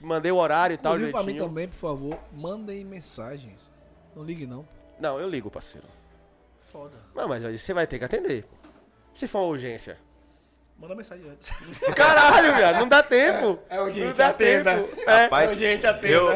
mandei 0.00 0.30
o 0.32 0.36
horário 0.36 0.74
e 0.74 0.76
tal, 0.76 0.94
Inclusive 0.94 1.12
pra 1.12 1.22
mim 1.22 1.38
também, 1.38 1.68
por 1.68 1.76
favor, 1.76 2.18
mandem 2.32 2.84
mensagens. 2.84 3.70
Não 4.14 4.22
ligue 4.22 4.46
não. 4.46 4.66
Não, 5.00 5.18
eu 5.18 5.28
ligo, 5.28 5.50
parceiro. 5.50 5.86
Foda. 6.70 6.96
Não, 7.14 7.28
mas 7.28 7.44
aí 7.44 7.58
você 7.58 7.72
vai 7.72 7.86
ter 7.86 7.98
que 7.98 8.04
atender. 8.04 8.44
Se 9.14 9.26
for 9.28 9.38
uma 9.38 9.46
urgência. 9.48 9.96
Manda 10.76 10.94
mensagem 10.94 11.24
antes. 11.30 11.50
Caralho, 11.94 12.52
viado, 12.54 12.80
não 12.80 12.88
dá 12.88 13.02
tempo. 13.02 13.58
É 13.70 13.80
urgente, 13.80 14.06
não 14.06 14.12
dá 14.12 14.28
atenda. 14.28 14.74
tempo. 14.74 15.00
É. 15.08 15.22
Rapaz, 15.22 15.56
gente, 15.56 15.86
atenda. 15.86 16.08
eu, 16.12 16.32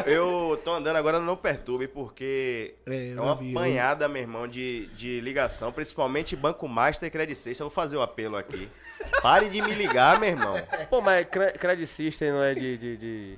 eu 0.51 0.57
tô 0.63 0.71
andando 0.73 0.95
agora 0.95 1.19
Não 1.19 1.35
Perturbe 1.35 1.87
porque 1.87 2.73
É, 2.87 3.09
é, 3.11 3.21
uma 3.21 3.35
vi, 3.35 3.51
eu- 3.51 3.59
apanhada, 3.59 4.07
meu 4.07 4.21
irmão, 4.21 4.47
de, 4.47 4.87
de 4.95 5.19
ligação, 5.19 5.71
principalmente 5.71 6.35
Banco 6.35 6.67
Master 6.67 7.07
e 7.07 7.11
Credit 7.11 7.37
Sexta. 7.37 7.63
Eu 7.63 7.67
vou 7.69 7.75
fazer 7.75 7.97
o 7.97 8.01
apelo 8.01 8.37
aqui. 8.37 8.69
Pare 9.21 9.49
de 9.49 9.61
me 9.61 9.71
ligar, 9.73 10.19
meu 10.19 10.29
irmão. 10.29 10.55
Pô, 10.89 11.01
mas 11.01 11.25
cre- 11.25 11.51
Credit 11.53 11.85
System 11.87 12.31
não 12.31 12.41
é 12.43 12.53
de... 12.55 12.77
de, 12.77 12.97
de- 12.97 13.37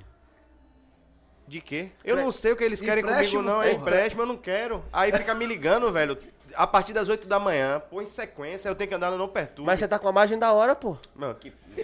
De 1.48 1.60
quê? 1.62 1.90
Eu 2.06 2.16
não 2.16 2.32
sei 2.32 2.52
o 2.54 2.56
que 2.56 2.64
eles 2.64 2.80
querem 2.80 3.04
Empréstimo, 3.04 3.42
comigo, 3.44 3.56
não. 3.58 3.64
É 3.64 3.72
porra. 3.72 3.82
empréstimo, 3.82 4.22
eu 4.22 4.28
não 4.28 4.38
quero. 4.38 4.84
Aí 4.94 5.12
fica 5.12 5.34
me 5.34 5.46
ligando, 5.48 5.92
velho. 5.92 6.16
A 6.56 6.68
partir 6.68 6.94
das 6.94 7.10
8 7.10 7.28
da 7.28 7.40
manhã, 7.40 7.82
pô, 7.90 8.02
em 8.02 8.06
sequência, 8.06 8.70
eu 8.70 8.76
tenho 8.76 8.90
que 8.90 8.96
andar 8.96 9.12
no 9.12 9.18
Não 9.18 9.28
Perturbe. 9.28 9.66
Mas 9.66 9.80
você 9.80 9.88
tá 9.88 9.98
com 10.00 10.08
a 10.08 10.12
margem 10.12 10.38
da 10.38 10.52
hora, 10.54 10.76
pô. 10.76 10.98
Mano, 11.16 11.36
que... 11.36 11.52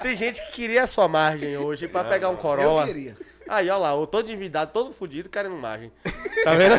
Tem 0.00 0.16
gente 0.16 0.40
que 0.46 0.52
queria 0.52 0.82
a 0.84 0.86
sua 0.86 1.08
margem 1.08 1.56
hoje 1.56 1.88
pra 1.88 2.02
Não, 2.02 2.10
pegar 2.10 2.28
um. 2.28 2.36
Corolla. 2.36 2.82
Eu 2.82 2.86
queria. 2.86 3.16
Aí, 3.48 3.70
ó 3.70 3.78
lá, 3.78 3.90
eu 3.92 4.06
todo 4.06 4.24
endividado, 4.26 4.72
todo 4.72 4.92
fudido, 4.92 5.28
querendo 5.28 5.56
margem. 5.56 5.92
Tá 6.42 6.54
vendo? 6.54 6.74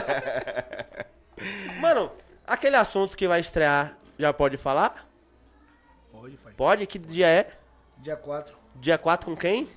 Mano, 1.80 2.12
aquele 2.46 2.76
assunto 2.76 3.16
que 3.16 3.28
vai 3.28 3.40
estrear, 3.40 3.98
já 4.20 4.34
pode 4.34 4.58
falar? 4.58 5.08
Pode, 6.12 6.36
pai. 6.38 6.54
Pode? 6.58 6.86
Que 6.88 7.00
dia 7.00 7.28
é? 7.28 7.52
Dia 7.98 8.16
4, 8.18 8.54
Dia 8.76 8.98
4 8.98 9.30
com 9.30 9.36
quem? 9.36 9.70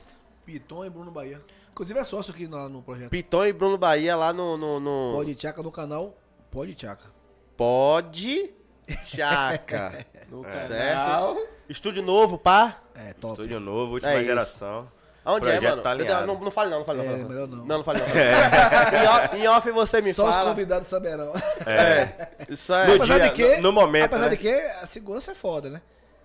Piton 0.44 0.84
e 0.84 0.90
Bruno 0.90 1.10
Bahia. 1.10 1.40
Inclusive 1.80 1.98
é 1.98 2.04
sócio 2.04 2.34
aqui 2.34 2.46
no, 2.46 2.68
no 2.68 2.82
projeto. 2.82 3.08
Piton 3.08 3.46
e 3.46 3.54
Bruno 3.54 3.78
Bahia 3.78 4.14
lá 4.14 4.34
no... 4.34 4.54
no, 4.58 4.78
no... 4.78 5.12
Pode 5.14 5.34
Tchaca 5.34 5.62
no 5.62 5.72
canal 5.72 6.14
Pode 6.50 6.74
Tchaca. 6.74 7.10
Pode... 7.56 8.52
Chaca. 9.06 10.04
No 10.30 10.42
Certo. 10.42 10.68
canal. 10.68 11.38
Estúdio 11.70 12.02
novo, 12.02 12.36
pá. 12.36 12.82
É, 12.94 13.14
top. 13.14 13.32
Estúdio 13.32 13.58
novo, 13.58 13.94
última 13.94 14.12
É 14.12 14.16
isso. 14.16 14.26
geração. 14.26 14.92
Aonde 15.24 15.48
é, 15.48 15.52
Projeto 15.52 15.70
mano? 15.70 16.06
tá 16.06 16.26
não, 16.26 16.38
não 16.38 16.50
fale 16.50 16.70
não, 16.70 16.78
não 16.80 16.84
fale 16.84 16.98
não. 16.98 17.04
É, 17.04 17.08
fale 17.08 17.22
não. 17.22 17.28
melhor 17.30 17.48
não. 17.48 17.56
Não, 17.64 17.76
não 17.78 17.84
fale 17.84 18.00
não. 18.00 18.06
em, 19.00 19.06
off, 19.06 19.36
em 19.38 19.48
off 19.48 19.70
você 19.70 20.02
me 20.02 20.12
Só 20.12 20.28
os 20.28 20.34
fala. 20.34 20.50
convidados 20.50 20.86
saberão. 20.86 21.32
É. 21.64 22.28
Isso 22.46 22.74
é... 22.74 22.88
No 22.88 22.94
apesar 22.96 23.20
dia, 23.20 23.28
de 23.28 23.34
que, 23.34 23.56
no- 23.56 23.62
no 23.62 23.72
momento, 23.72 24.04
apesar 24.04 24.24
né? 24.28 24.30
de 24.30 24.36
que 24.36 24.50
a 24.50 24.84
segurança 24.84 25.32
é 25.32 25.34
foda, 25.34 25.70
né? 25.70 25.80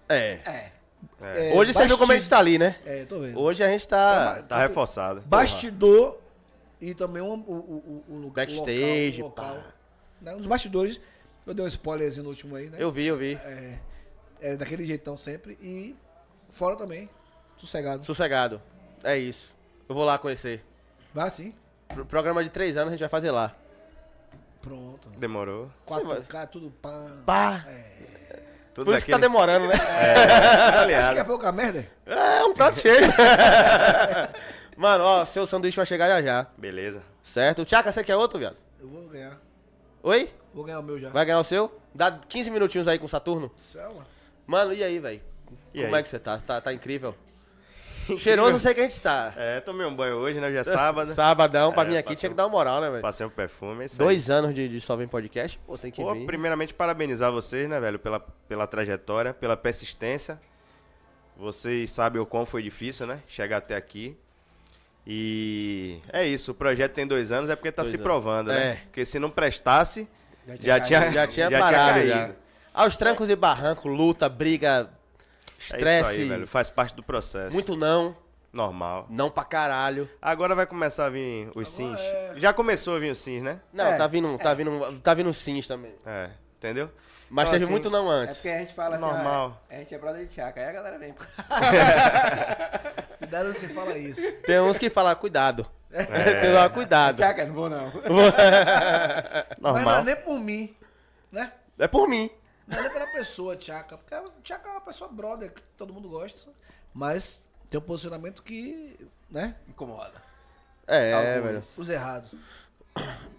É. 0.09 0.40
É, 0.45 0.72
Hoje 1.56 1.74
você 1.74 1.88
viu 1.88 1.98
como 1.98 2.11
a 2.11 2.16
gente 2.16 2.30
tá 2.30 2.38
ali, 2.40 2.58
né? 2.58 2.76
É, 2.85 3.06
tô 3.06 3.19
vendo. 3.19 3.40
Hoje 3.40 3.64
a 3.64 3.68
gente 3.68 3.88
tá... 3.88 4.44
Tá 4.44 4.60
reforçado. 4.60 5.22
Bastidor 5.22 6.19
e 6.82 6.94
também 6.94 7.22
o, 7.22 7.27
o, 7.27 7.34
o, 7.34 8.03
o 8.10 8.16
lu- 8.18 8.30
Backstage, 8.32 9.22
o 9.22 9.26
local. 9.26 9.56
local. 9.56 9.64
Né, 10.22 10.35
Nos 10.35 10.45
bastidores, 10.48 11.00
eu 11.48 11.53
dei 11.53 11.64
um 11.64 11.68
spoilerzinho 11.68 12.24
no 12.24 12.30
último 12.30 12.56
aí, 12.56 12.69
né? 12.69 12.77
Eu 12.80 12.92
vi, 12.92 13.06
eu 13.08 13.16
vi. 13.18 13.35
É, 13.35 13.80
é 14.42 14.58
daquele 14.58 14.85
jeitão 14.85 15.18
sempre. 15.18 15.58
E 15.61 15.95
fora 16.50 16.76
também, 16.76 17.10
sossegado. 17.58 18.03
Sossegado. 18.03 18.61
É 19.03 19.18
isso. 19.18 19.56
Eu 19.88 19.95
vou 19.95 20.03
lá 20.03 20.18
conhecer. 20.18 20.64
Vai 21.14 21.30
sim. 21.30 21.53
Pro 21.88 22.06
programa 22.06 22.44
de 22.44 22.50
três 22.50 22.76
anos 22.76 22.90
a 22.90 22.92
gente 22.92 23.00
vai 23.02 23.10
fazer 23.10 23.32
lá. 23.32 23.56
Pronto. 24.61 25.08
Demorou. 25.18 25.69
4K, 25.88 26.48
tudo 26.48 26.72
pá. 26.82 27.11
Pá! 27.26 27.66
Tudo 28.76 28.86
Por 28.92 28.95
isso 28.98 29.06
que 29.06 29.12
tá 29.12 29.18
daquele- 29.18 29.32
demorando, 29.34 29.68
né? 29.68 29.76
Você 29.76 29.82
acha 29.84 30.82
aliado. 30.84 31.14
que 31.16 31.20
é 31.22 31.24
pouca 31.24 31.52
merda? 31.52 31.88
É, 32.06 32.44
um 32.44 32.54
prato 32.54 32.80
cheio. 32.80 33.08
Mano, 34.78 35.04
ó, 35.06 35.26
seu 35.26 35.48
sanduíche 35.48 35.78
vai 35.78 35.86
chegar 35.86 36.10
já 36.10 36.22
já. 36.22 36.48
Beleza. 36.58 37.02
Certo? 37.24 37.62
O 37.62 37.66
Tchaka, 37.66 37.92
você 37.92 38.04
quer 38.04 38.16
outro, 38.18 38.38
viado? 38.38 38.58
Eu 38.80 38.88
vou 38.90 39.08
ganhar. 39.08 39.40
Oi? 40.04 40.30
Vou 40.54 40.64
ganhar 40.66 40.80
o 40.80 40.84
meu 40.84 41.00
já. 41.00 41.10
Vai 41.10 41.26
ganhar 41.26 41.40
o 41.40 41.44
seu? 41.44 41.74
Dá 41.94 42.12
15 42.12 42.52
minutinhos 42.52 42.88
aí 42.88 43.00
com 43.00 43.06
o 43.06 43.10
Saturno. 43.10 43.50
Céu, 43.72 43.94
mano. 43.94 44.06
Mano, 44.45 44.74
e 44.74 44.84
aí, 44.84 45.00
velho? 45.00 45.22
E 45.74 45.82
Como 45.82 45.95
aí? 45.95 46.00
é 46.02 46.04
que 46.04 46.10
você 46.10 46.20
tá? 46.20 46.38
Tá, 46.38 46.60
tá 46.62 46.74
incrível. 46.74 47.16
Cheiroso 48.17 48.51
eu 48.51 48.59
sei 48.59 48.74
que 48.74 48.82
a 48.82 48.84
gente 48.84 49.01
tá. 49.01 49.34
É, 49.35 49.59
tomei 49.59 49.85
um 49.85 49.95
banho 49.95 50.16
hoje, 50.16 50.40
né? 50.40 50.48
Hoje 50.48 50.58
é 50.58 50.64
sábado. 50.64 51.14
Sabadão, 51.14 51.72
pra 51.74 51.84
É, 51.84 51.85
vir 51.85 51.98
aqui 51.98 52.16
tinha 52.16 52.30
que 52.30 52.35
dar 52.35 52.43
uma 52.45 52.50
moral, 52.51 52.82
né, 52.82 52.90
velho? 52.90 53.01
Passei 53.01 53.25
um 53.25 53.30
perfume, 53.30 53.84
é 53.84 53.85
isso 53.85 54.01
aí. 54.01 54.06
Dois 54.08 54.30
anos 54.30 54.53
de, 54.53 54.67
de 54.67 54.80
Só 54.82 54.95
Vem 54.95 55.08
Podcast. 55.08 55.59
Pô, 55.66 55.77
tem 55.77 55.92
que 55.92 56.01
Pô, 56.01 56.14
vir. 56.14 56.25
primeiramente, 56.25 56.74
parabenizar 56.74 57.32
vocês, 57.32 57.67
né, 57.69 57.80
velho, 57.80 57.98
pela, 58.00 58.19
pela 58.19 58.67
trajetória, 58.67 59.34
pela 59.34 59.58
persistência. 59.58 60.40
Vocês 61.38 61.92
sabem 61.92 62.22
o 62.22 62.25
quão 62.25 62.45
foi 62.45 62.61
difícil, 62.64 63.06
né? 63.08 63.19
Chegar 63.27 63.58
até 63.58 63.75
aqui. 63.75 64.17
E 65.08 66.00
é 66.11 66.25
isso, 66.25 66.51
o 66.51 66.56
projeto 66.56 66.93
tem 66.93 67.06
dois 67.06 67.32
anos, 67.32 67.50
é 67.50 67.56
porque 67.56 67.72
tá 67.72 67.84
Dois 67.84 67.92
se 67.92 67.95
anos. 67.98 68.03
provando, 68.03 68.48
né? 68.48 68.72
É. 68.72 68.75
Porque 68.85 69.06
se 69.06 69.19
não 69.19 69.30
prestasse, 69.30 70.08
Já 70.48 70.56
já 70.56 70.80
tinha. 70.80 71.11
Já 71.14 71.27
tinha 71.27 71.51
já 71.51 71.59
parado, 71.59 71.93
caído. 72.00 72.09
já. 72.09 72.32
Aos 72.74 72.95
trancos 72.98 73.30
e 73.30 73.35
barranco, 73.35 73.88
luta, 73.88 74.27
briga, 74.27 74.90
É 75.58 75.61
isso 75.61 75.75
estresse, 75.75 76.09
aí, 76.22 76.30
velho. 76.30 76.48
Faz 76.48 76.69
parte 76.69 76.95
do 76.95 77.03
processo. 77.03 77.53
muito 77.53 77.75
não, 77.75 78.16
normal. 78.53 79.06
não 79.09 79.30
pra 79.30 79.43
caralho. 79.43 80.09
Agora 80.22 80.56
vai 80.56 80.66
começar 80.66 81.06
a 81.06 81.09
vir 81.09 81.50
os 81.56 81.69
sims. 81.69 82.00
é. 82.00 82.34
Já 82.35 82.53
começou 82.53 82.95
a 82.95 83.00
vir 83.00 83.11
os 83.11 83.19
sims, 83.19 83.43
né? 83.43 83.59
Não, 83.74 83.85
É. 83.88 83.98
tá 83.98 84.08
vindo, 84.08 84.38
tá 84.38 84.53
vindo, 84.53 85.00
tá 85.01 85.14
vindo 85.14 85.34
sims 85.34 85.67
também. 85.67 85.93
É, 86.06 86.30
entendeu? 86.58 86.90
Mas 87.27 87.45
Então, 87.45 87.53
teve 87.53 87.64
assim, 87.64 87.72
muito 87.72 87.90
não 87.90 88.11
É 88.11 88.16
antes. 88.17 88.38
porque 88.38 88.50
a 88.50 88.59
gente 88.59 88.74
fala 88.75 88.95
assim, 88.98 89.06
Normal. 89.06 89.59
ah, 89.69 89.74
a 89.74 89.77
gente 89.80 89.95
é 89.95 89.98
brother 89.98 90.25
de 90.27 90.34
Tchaca. 90.34 90.59
Aí 90.61 90.67
a 90.67 90.72
galera 90.72 91.00
vem. 91.00 91.14
Cuidado 93.17 93.50
onde 93.50 93.59
você 93.59 93.67
fala 93.69 93.98
isso. 93.98 94.22
Tem 94.45 94.59
uns 94.59 94.77
que 94.77 94.90
falam, 94.90 95.16
cuidado. 95.16 95.66
É. 95.92 96.03
Tem 96.42 96.51
lá, 96.53 96.69
cuidado. 96.69 97.17
Tchaca, 97.17 97.45
não 97.45 97.53
vou 97.56 97.69
não. 97.69 97.88
Mas 99.59 99.59
não 99.59 99.77
é 99.80 99.84
Normal. 99.84 100.03
nem 100.03 100.16
por 100.16 100.40
mim, 100.40 100.75
né? 101.32 101.51
É 101.80 101.88
por 101.88 102.08
mim. 102.08 102.30
Não 102.68 102.80
é 102.80 102.90
pela 102.90 103.08
pessoa, 103.08 103.56
Tchaca. 103.56 103.98
Porque 103.98 104.16
o 104.16 104.32
Tchaca 104.44 104.69
é 104.69 104.72
uma 104.72 104.82
pessoa 104.82 105.10
brother, 105.11 105.53
que 105.53 105.61
todo 105.77 105.94
mundo 105.94 106.10
gosta. 106.10 106.52
Mas 106.94 107.42
tem 107.69 107.80
um 107.80 107.84
posicionamento 107.84 108.42
que, 108.42 108.98
né? 109.30 109.56
Incomoda. 109.68 110.24
É, 110.88 111.14
Alguns. 111.14 111.44
velho. 111.44 111.58
Os 111.60 111.90
errados. 111.90 112.32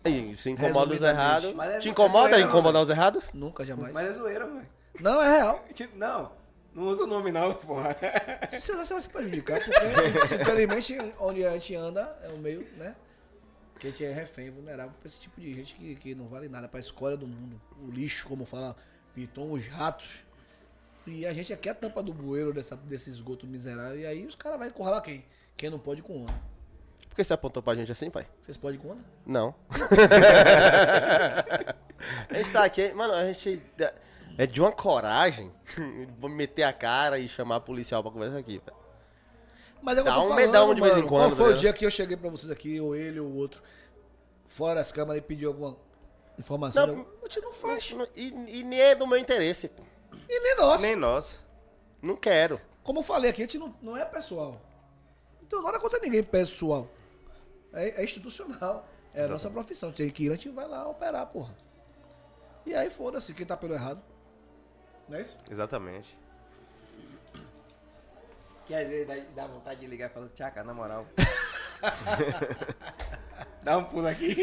Isso, 0.05 0.48
incomoda 0.48 0.94
os 0.94 1.02
errados. 1.02 1.52
Mas 1.55 1.74
é- 1.74 1.78
Te 1.78 1.88
incomoda 1.88 2.28
é 2.28 2.32
zoeira, 2.34 2.48
incomodar 2.48 2.82
os 2.82 2.90
errados? 2.90 3.24
Nunca, 3.32 3.64
jamais. 3.64 3.92
Mas 3.92 4.08
é 4.08 4.12
zoeira, 4.12 4.46
velho. 4.46 4.68
Não, 5.00 5.22
é 5.22 5.36
real. 5.36 5.64
Tipo, 5.74 5.96
Não, 5.96 6.32
não 6.74 6.84
usa 6.84 7.05
o 7.05 7.06
nome 7.06 7.32
não, 7.32 7.52
porra. 7.55 7.96
Senão 8.60 8.84
você 8.84 8.92
vai 8.92 9.00
se 9.02 9.08
prejudicar, 9.08 9.60
porque 9.60 10.42
infelizmente 10.42 11.14
onde 11.18 11.44
a 11.44 11.52
gente 11.52 11.74
anda 11.74 12.16
é 12.22 12.28
um 12.28 12.38
meio, 12.38 12.68
né? 12.76 12.94
Que 13.78 13.88
a 13.88 13.90
gente 13.90 14.05
é 14.05 14.12
refém, 14.12 14.50
vulnerável 14.50 14.92
pra 15.00 15.06
esse 15.06 15.18
tipo 15.18 15.40
de 15.40 15.52
gente 15.55 15.74
que, 15.74 15.96
que 15.96 16.14
não 16.14 16.28
vale 16.28 16.48
nada, 16.48 16.66
pra 16.68 16.80
escolha 16.80 17.16
do 17.16 17.26
mundo. 17.26 17.60
O 17.82 17.90
lixo, 17.90 18.26
como 18.28 18.44
fala 18.46 18.74
Piton, 19.16 19.50
os 19.52 19.66
ratos. 19.66 20.20
E 21.06 21.24
a 21.24 21.32
gente 21.32 21.50
aqui 21.52 21.70
é 21.70 21.72
a 21.72 21.74
tampa 21.74 22.02
do 22.02 22.12
bueiro 22.12 22.52
dessa, 22.52 22.76
desse 22.76 23.08
esgoto 23.08 23.46
miserável. 23.46 23.98
E 23.98 24.04
aí 24.04 24.26
os 24.26 24.34
caras 24.34 24.58
vão 24.58 24.68
encurralar 24.68 25.00
quem? 25.00 25.24
Quem 25.56 25.70
não 25.70 25.78
pode 25.78 26.02
com 26.02 26.22
onda. 26.22 26.34
Por 27.08 27.16
que 27.16 27.24
você 27.24 27.32
apontou 27.32 27.62
pra 27.62 27.74
gente 27.74 27.90
assim, 27.90 28.10
pai? 28.10 28.26
Vocês 28.38 28.58
podem 28.58 28.78
com 28.78 28.90
onda? 28.90 29.00
Não. 29.24 29.54
a 32.28 32.34
gente 32.34 32.52
tá 32.52 32.64
aqui, 32.64 32.92
mano, 32.92 33.14
a 33.14 33.24
gente 33.32 33.62
é 34.36 34.46
de 34.46 34.60
uma 34.60 34.70
coragem. 34.70 35.50
Vou 36.20 36.28
meter 36.28 36.64
a 36.64 36.72
cara 36.74 37.18
e 37.18 37.26
chamar 37.26 37.56
a 37.56 37.60
policial 37.60 38.02
pra 38.02 38.12
conversar 38.12 38.36
aqui, 38.38 38.60
velho. 38.64 38.76
Mas 39.80 39.96
é 39.96 40.02
o 40.02 40.04
que 40.04 40.10
Dá 40.10 40.16
eu 40.16 40.20
tô 40.20 40.26
um 40.26 40.28
falando, 40.28 40.46
medão 40.46 40.74
de 40.74 40.80
vez 40.82 40.92
em 40.92 40.96
mano. 40.96 41.08
quando, 41.08 41.22
Qual 41.28 41.36
foi 41.36 41.44
o 41.44 41.48
ligado? 41.48 41.60
dia 41.60 41.72
que 41.72 41.86
eu 41.86 41.90
cheguei 41.90 42.16
pra 42.18 42.28
vocês 42.28 42.50
aqui, 42.50 42.78
ou 42.80 42.94
ele 42.94 43.18
ou 43.18 43.28
o 43.28 43.36
outro, 43.36 43.62
fora 44.46 44.74
das 44.74 44.92
câmeras 44.92 45.22
e 45.22 45.24
pediu 45.24 45.48
alguma 45.48 45.76
informação? 46.39 46.86
Não, 46.86 46.94
de 46.94 47.08
a 47.23 47.28
gente 47.28 47.40
não 47.40 47.52
faz. 47.52 47.94
E, 48.15 48.60
e 48.60 48.65
nem 48.65 48.81
é 48.81 48.94
do 48.94 49.06
meu 49.06 49.18
interesse, 49.18 49.68
pô. 49.68 49.82
E 50.28 50.40
nem 50.40 50.56
nós. 50.56 50.81
Nem 50.81 50.97
nós. 50.97 51.40
Não 52.02 52.16
quero. 52.16 52.60
Como 52.82 53.00
eu 53.00 53.02
falei 53.02 53.31
aqui, 53.31 53.42
a 53.42 53.47
gente 53.47 53.58
não, 53.58 53.74
não 53.82 53.97
é 53.97 54.05
pessoal. 54.05 54.60
Então 55.42 55.62
nada 55.62 55.78
contra 55.78 55.98
ninguém 55.98 56.23
pessoal. 56.23 56.89
É, 57.73 58.00
é 58.00 58.05
institucional. 58.05 58.86
É 59.15 59.24
a 59.24 59.28
nossa 59.28 59.48
profissão. 59.48 59.90
Tem 59.90 60.10
que 60.10 60.24
ir, 60.24 60.31
a 60.31 60.34
gente 60.34 60.50
vai 60.50 60.68
lá 60.68 60.89
operar, 60.89 61.26
porra. 61.26 61.55
E 62.65 62.74
aí 62.74 62.90
foda-se, 62.90 63.32
quem 63.32 63.47
tá 63.47 63.56
pelo 63.56 63.74
errado. 63.74 64.02
Não 65.08 65.16
é 65.16 65.20
isso? 65.20 65.36
Exatamente. 65.50 66.16
Que 68.66 68.74
às 68.74 68.89
vezes 68.89 69.06
dá, 69.06 69.15
dá 69.34 69.47
vontade 69.47 69.81
de 69.81 69.86
ligar 69.86 70.10
e 70.10 70.12
falar, 70.12 70.28
Tchaca, 70.31 70.65
na 70.65 70.74
moral. 70.74 71.06
Dá 73.62 73.76
um 73.78 73.84
pulo 73.84 74.06
aqui. 74.06 74.36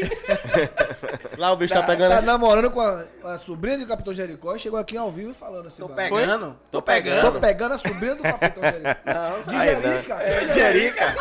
Lá 1.38 1.50
o 1.52 1.56
bicho 1.56 1.72
tá, 1.72 1.82
pegando. 1.82 2.10
Tá 2.10 2.20
namorando 2.20 2.70
com 2.70 2.80
a, 2.80 3.04
a 3.24 3.38
sobrinha 3.38 3.78
do 3.78 3.86
Capitão 3.86 4.12
Jericó 4.12 4.54
e 4.54 4.58
chegou 4.58 4.78
aqui 4.78 4.98
ao 4.98 5.10
vivo 5.10 5.30
e 5.30 5.34
falando 5.34 5.66
assim. 5.68 5.80
Tô 5.80 5.88
pegando. 5.88 6.50
Tô 6.70 6.78
Tô 6.78 6.82
pegando. 6.82 7.40
pegando 7.40 7.72
a 7.74 7.78
sobrinha 7.78 8.14
do 8.16 8.22
Capitão 8.22 8.62
Jericó. 8.62 9.00
Não, 9.06 9.42
De 9.42 9.56
Aí, 9.56 9.76
né? 9.76 9.92
Jerica. 9.92 10.14
É, 10.22 10.52
Jerica. 10.52 11.14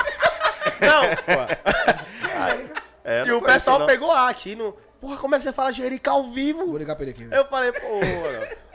Não, 0.82 1.02
pô. 1.16 2.74
É, 3.06 3.22
e 3.24 3.26
não 3.28 3.38
o 3.38 3.42
conheço, 3.42 3.54
pessoal 3.66 3.80
não. 3.80 3.86
pegou 3.86 4.12
A 4.12 4.28
aqui 4.30 4.56
no. 4.56 4.74
Porra, 5.00 5.18
como 5.18 5.36
é 5.36 5.38
que 5.38 5.44
você 5.46 5.52
fala 5.54 5.72
Jerica 5.72 6.12
ao 6.12 6.24
vivo? 6.32 6.66
Vou 6.68 6.78
ligar 6.78 6.96
pra 6.96 7.04
ele 7.06 7.12
aqui. 7.12 7.28
Eu 7.32 7.46
falei, 7.48 7.72
pô, 7.72 8.00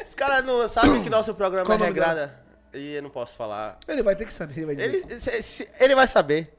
os 0.07 0.15
caras 0.15 0.45
não 0.45 0.67
sabem 0.69 1.03
que 1.03 1.09
nosso 1.11 1.35
programa 1.35 1.67
Qual 1.67 1.79
é 1.79 1.85
regrada. 1.85 2.35
E 2.73 2.95
eu 2.97 3.03
não 3.03 3.09
posso 3.11 3.37
falar. 3.37 3.79
Ele 3.89 4.03
vai 4.03 4.15
ter 4.17 4.27
que 4.27 4.33
saber, 4.33 4.55
ele 4.59 4.67
vai 4.67 4.77
dizer. 4.77 5.05
Ele, 5.11 5.21
se- 5.21 5.43
se- 5.43 5.69
ele 5.81 5.95
vai 5.95 6.07
saber. 6.07 6.58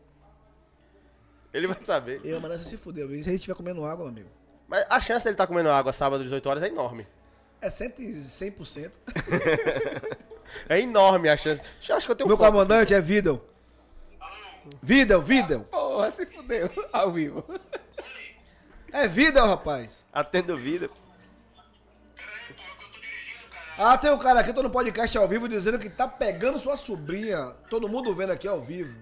Ele 1.53 1.67
vai 1.67 1.77
saber. 1.83 2.21
Eu, 2.23 2.39
mas 2.39 2.61
se 2.61 2.77
fudeu, 2.77 3.07
viu? 3.07 3.17
Se 3.23 3.29
a 3.29 3.31
gente 3.31 3.41
estiver 3.41 3.55
comendo 3.55 3.83
água, 3.85 4.05
meu 4.05 4.07
amigo. 4.07 4.29
Mas 4.67 4.85
a 4.89 5.01
chance 5.01 5.23
dele 5.23 5.33
estar 5.33 5.47
comendo 5.47 5.69
água 5.69 5.91
sábado 5.91 6.21
às 6.21 6.27
18 6.27 6.49
horas 6.49 6.63
é 6.63 6.67
enorme. 6.67 7.07
É 7.61 7.69
100, 7.69 7.89
100%. 7.91 8.91
É 10.67 10.79
enorme 10.79 11.29
a 11.29 11.37
chance. 11.37 11.61
Eu 11.87 11.95
acho 11.95 12.05
que 12.05 12.11
eu 12.11 12.15
tenho 12.15 12.27
Meu 12.27 12.37
comandante 12.37 12.93
é 12.93 13.01
Vidal. 13.01 13.43
Vidal, 14.81 15.21
Vidal. 15.21 15.61
Porra, 15.61 16.11
se 16.11 16.25
fudeu. 16.25 16.69
Ao 16.91 17.11
vivo. 17.11 17.43
É 18.91 19.07
Vidal, 19.07 19.47
rapaz. 19.47 20.03
Atendo 20.11 20.57
vida. 20.57 20.89
Ah, 23.77 23.97
tem 23.97 24.11
um 24.11 24.17
cara 24.17 24.41
aqui, 24.41 24.51
tô 24.51 24.61
no 24.61 24.69
podcast 24.69 25.17
ao 25.17 25.27
vivo, 25.27 25.47
dizendo 25.47 25.79
que 25.79 25.89
tá 25.89 26.07
pegando 26.07 26.59
sua 26.59 26.75
sobrinha. 26.75 27.55
Todo 27.69 27.87
mundo 27.87 28.13
vendo 28.13 28.31
aqui 28.31 28.47
ao 28.47 28.59
vivo. 28.59 28.97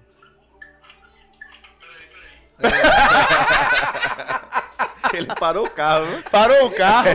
Ele 5.14 5.28
parou 5.40 5.66
o 5.66 5.70
carro, 5.70 6.06
viu? 6.06 6.24
Parou 6.30 6.68
o 6.68 6.72
carro, 6.72 7.10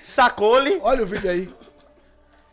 sacou-lhe. 0.00 0.78
Olha 0.82 1.02
o 1.02 1.06
vídeo 1.06 1.30
aí. 1.30 1.52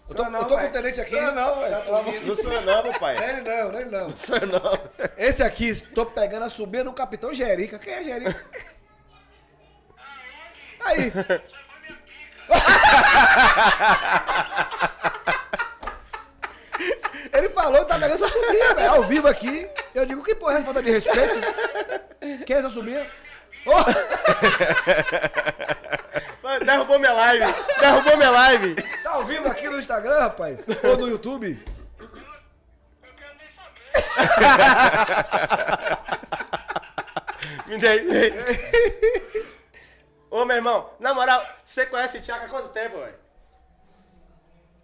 Eu 0.09 0.15
tô, 0.15 0.29
não, 0.29 0.41
eu 0.41 0.45
tô 0.45 0.57
com 0.57 0.65
o 0.65 0.69
tenente 0.69 0.99
aqui. 0.99 1.15
Não, 1.15 1.59
velho. 1.59 1.69
Saturnino. 1.69 2.27
Não 2.27 2.35
sou 2.35 2.51
eu 2.51 2.61
não, 2.61 2.93
pai. 2.93 3.15
Não 3.15 3.23
é 3.23 3.29
ele 3.29 3.41
não, 3.41 3.71
não 3.71 3.79
é 3.79 3.81
ele 3.81 3.91
não. 3.91 4.09
Não 4.09 4.17
sou 4.17 4.37
eu 4.37 4.47
não. 4.47 4.79
Esse 5.17 5.43
aqui, 5.43 5.73
tô 5.93 6.05
pegando 6.05 6.45
a 6.45 6.49
sobrinha 6.49 6.83
do 6.83 6.93
Capitão 6.93 7.33
Jerica. 7.33 7.79
Quem 7.79 7.93
é 7.93 8.03
Jerica? 8.03 8.35
Aí. 10.85 11.13
Ele 17.33 17.49
falou 17.49 17.83
tá 17.85 17.99
pegando 17.99 18.17
sua 18.17 18.29
sobrinha, 18.29 18.73
velho, 18.75 18.91
ao 18.91 19.03
vivo 19.03 19.27
aqui. 19.27 19.69
Eu 19.93 20.05
digo, 20.05 20.23
que 20.23 20.35
porra 20.35 20.59
é 20.59 20.63
falta 20.63 20.81
de 20.81 20.91
respeito? 20.91 21.35
Quem 22.45 22.55
é 22.55 22.59
essa 22.59 22.69
sobrinha? 22.69 23.05
Mano, 26.43 26.65
Derrubou 26.65 26.99
minha 26.99 27.13
live. 27.13 27.45
Derrubou 27.79 28.17
minha 28.17 28.29
live. 28.29 28.75
tá 29.01 29.11
ao 29.11 29.23
vivo 29.25 29.47
aqui 29.47 29.69
no 29.69 29.79
Instagram, 29.79 30.19
rapaz? 30.19 30.59
Ou 30.83 30.97
no 30.97 31.07
YouTube? 31.07 31.57
Me 37.67 37.77
dei. 37.77 38.01
me 38.03 38.11
dei. 38.13 38.33
Ô, 40.29 40.43
meu 40.45 40.55
irmão, 40.57 40.89
na 40.99 41.13
moral, 41.13 41.45
você 41.63 41.85
conhece 41.85 42.17
o 42.17 42.21
Thiago 42.21 42.45
há 42.45 42.49
quanto 42.49 42.69
tempo, 42.69 42.97
velho? 42.97 43.15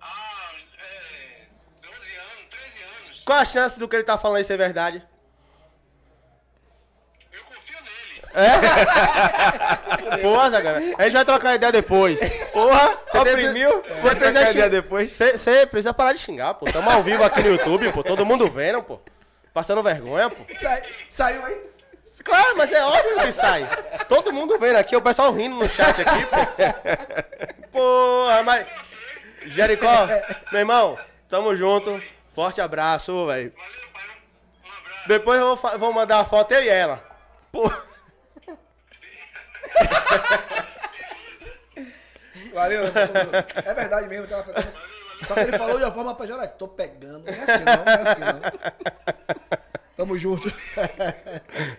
Ah, 0.01 0.51
é. 0.77 1.45
12 1.81 2.15
anos, 2.15 2.45
13 2.49 2.83
anos. 2.83 3.18
Qual 3.29 3.37
a 3.37 3.45
chance 3.45 3.77
do 3.77 3.87
que 3.87 3.95
ele 3.95 4.01
tá 4.03 4.17
falando 4.17 4.37
aí 4.37 4.43
ser 4.43 4.57
verdade? 4.57 5.03
Eu 7.31 7.41
confio 7.43 7.77
nele. 7.83 8.23
Porra, 10.23 10.49
Zagara. 10.49 10.79
A 10.97 11.03
gente 11.03 11.13
vai 11.13 11.23
trocar 11.25 11.53
ideia 11.53 11.71
depois. 11.71 12.19
Porra, 12.51 12.97
você 13.05 13.17
Oprimiu? 13.19 13.83
Você 13.87 14.01
Vai 14.01 14.15
precisa 14.15 14.45
xing- 14.47 14.51
ideia 14.53 14.69
depois? 14.71 15.11
Você 15.15 15.37
você 15.37 15.67
precisa 15.67 15.93
parar 15.93 16.13
de 16.13 16.17
xingar, 16.21 16.55
pô. 16.55 16.65
Tamo 16.71 16.89
ao 16.89 17.03
vivo 17.03 17.23
aqui 17.23 17.41
no 17.43 17.49
YouTube, 17.51 17.91
pô. 17.91 18.01
Todo 18.03 18.25
mundo 18.25 18.49
vendo, 18.49 18.81
pô. 18.81 18.99
Passando 19.53 19.83
vergonha, 19.83 20.27
pô. 20.31 20.43
Sai- 20.55 20.81
saiu 21.07 21.45
aí? 21.45 21.61
Claro, 22.23 22.57
mas 22.57 22.71
é 22.71 22.83
óbvio 22.83 23.19
que 23.21 23.31
sai. 23.31 23.69
Todo 24.07 24.33
mundo 24.33 24.57
vendo 24.57 24.77
aqui, 24.77 24.95
o 24.95 25.01
pessoal 25.03 25.31
rindo 25.31 25.55
no 25.55 25.69
chat 25.69 26.01
aqui, 26.01 26.25
pô. 26.25 26.37
Porra, 27.71 28.41
mas. 28.41 28.65
Jericó, 29.45 30.07
meu 30.51 30.61
irmão, 30.61 30.97
tamo 31.29 31.55
junto. 31.55 32.01
Forte 32.33 32.61
abraço, 32.61 33.25
velho. 33.27 33.53
Valeu, 33.55 33.89
pai. 33.93 34.03
Um 34.63 34.67
abraço. 34.77 35.07
Depois 35.07 35.39
eu 35.39 35.55
vou, 35.55 35.79
vou 35.79 35.93
mandar 35.93 36.19
a 36.19 36.25
foto 36.25 36.53
eu 36.53 36.63
e 36.63 36.69
ela. 36.69 37.03
Pô. 37.51 37.69
Valeu, 42.53 42.83
é 42.85 43.73
verdade 43.73 44.07
mesmo. 44.07 44.27
Tava 44.27 44.43
falando. 44.43 44.73
Só 45.27 45.33
que 45.33 45.39
ele 45.41 45.57
falou 45.57 45.77
de 45.77 45.83
uma 45.83 45.91
forma 45.91 46.15
pejorativa. 46.15 46.55
Tô 46.57 46.67
pegando. 46.67 47.25
Não 47.25 47.33
é 47.33 47.39
assim 47.39 47.63
não, 47.63 47.85
não 47.85 47.93
é 47.93 48.09
assim 48.09 48.21
não. 48.21 48.41
Tamo 49.97 50.17
junto. 50.17 50.51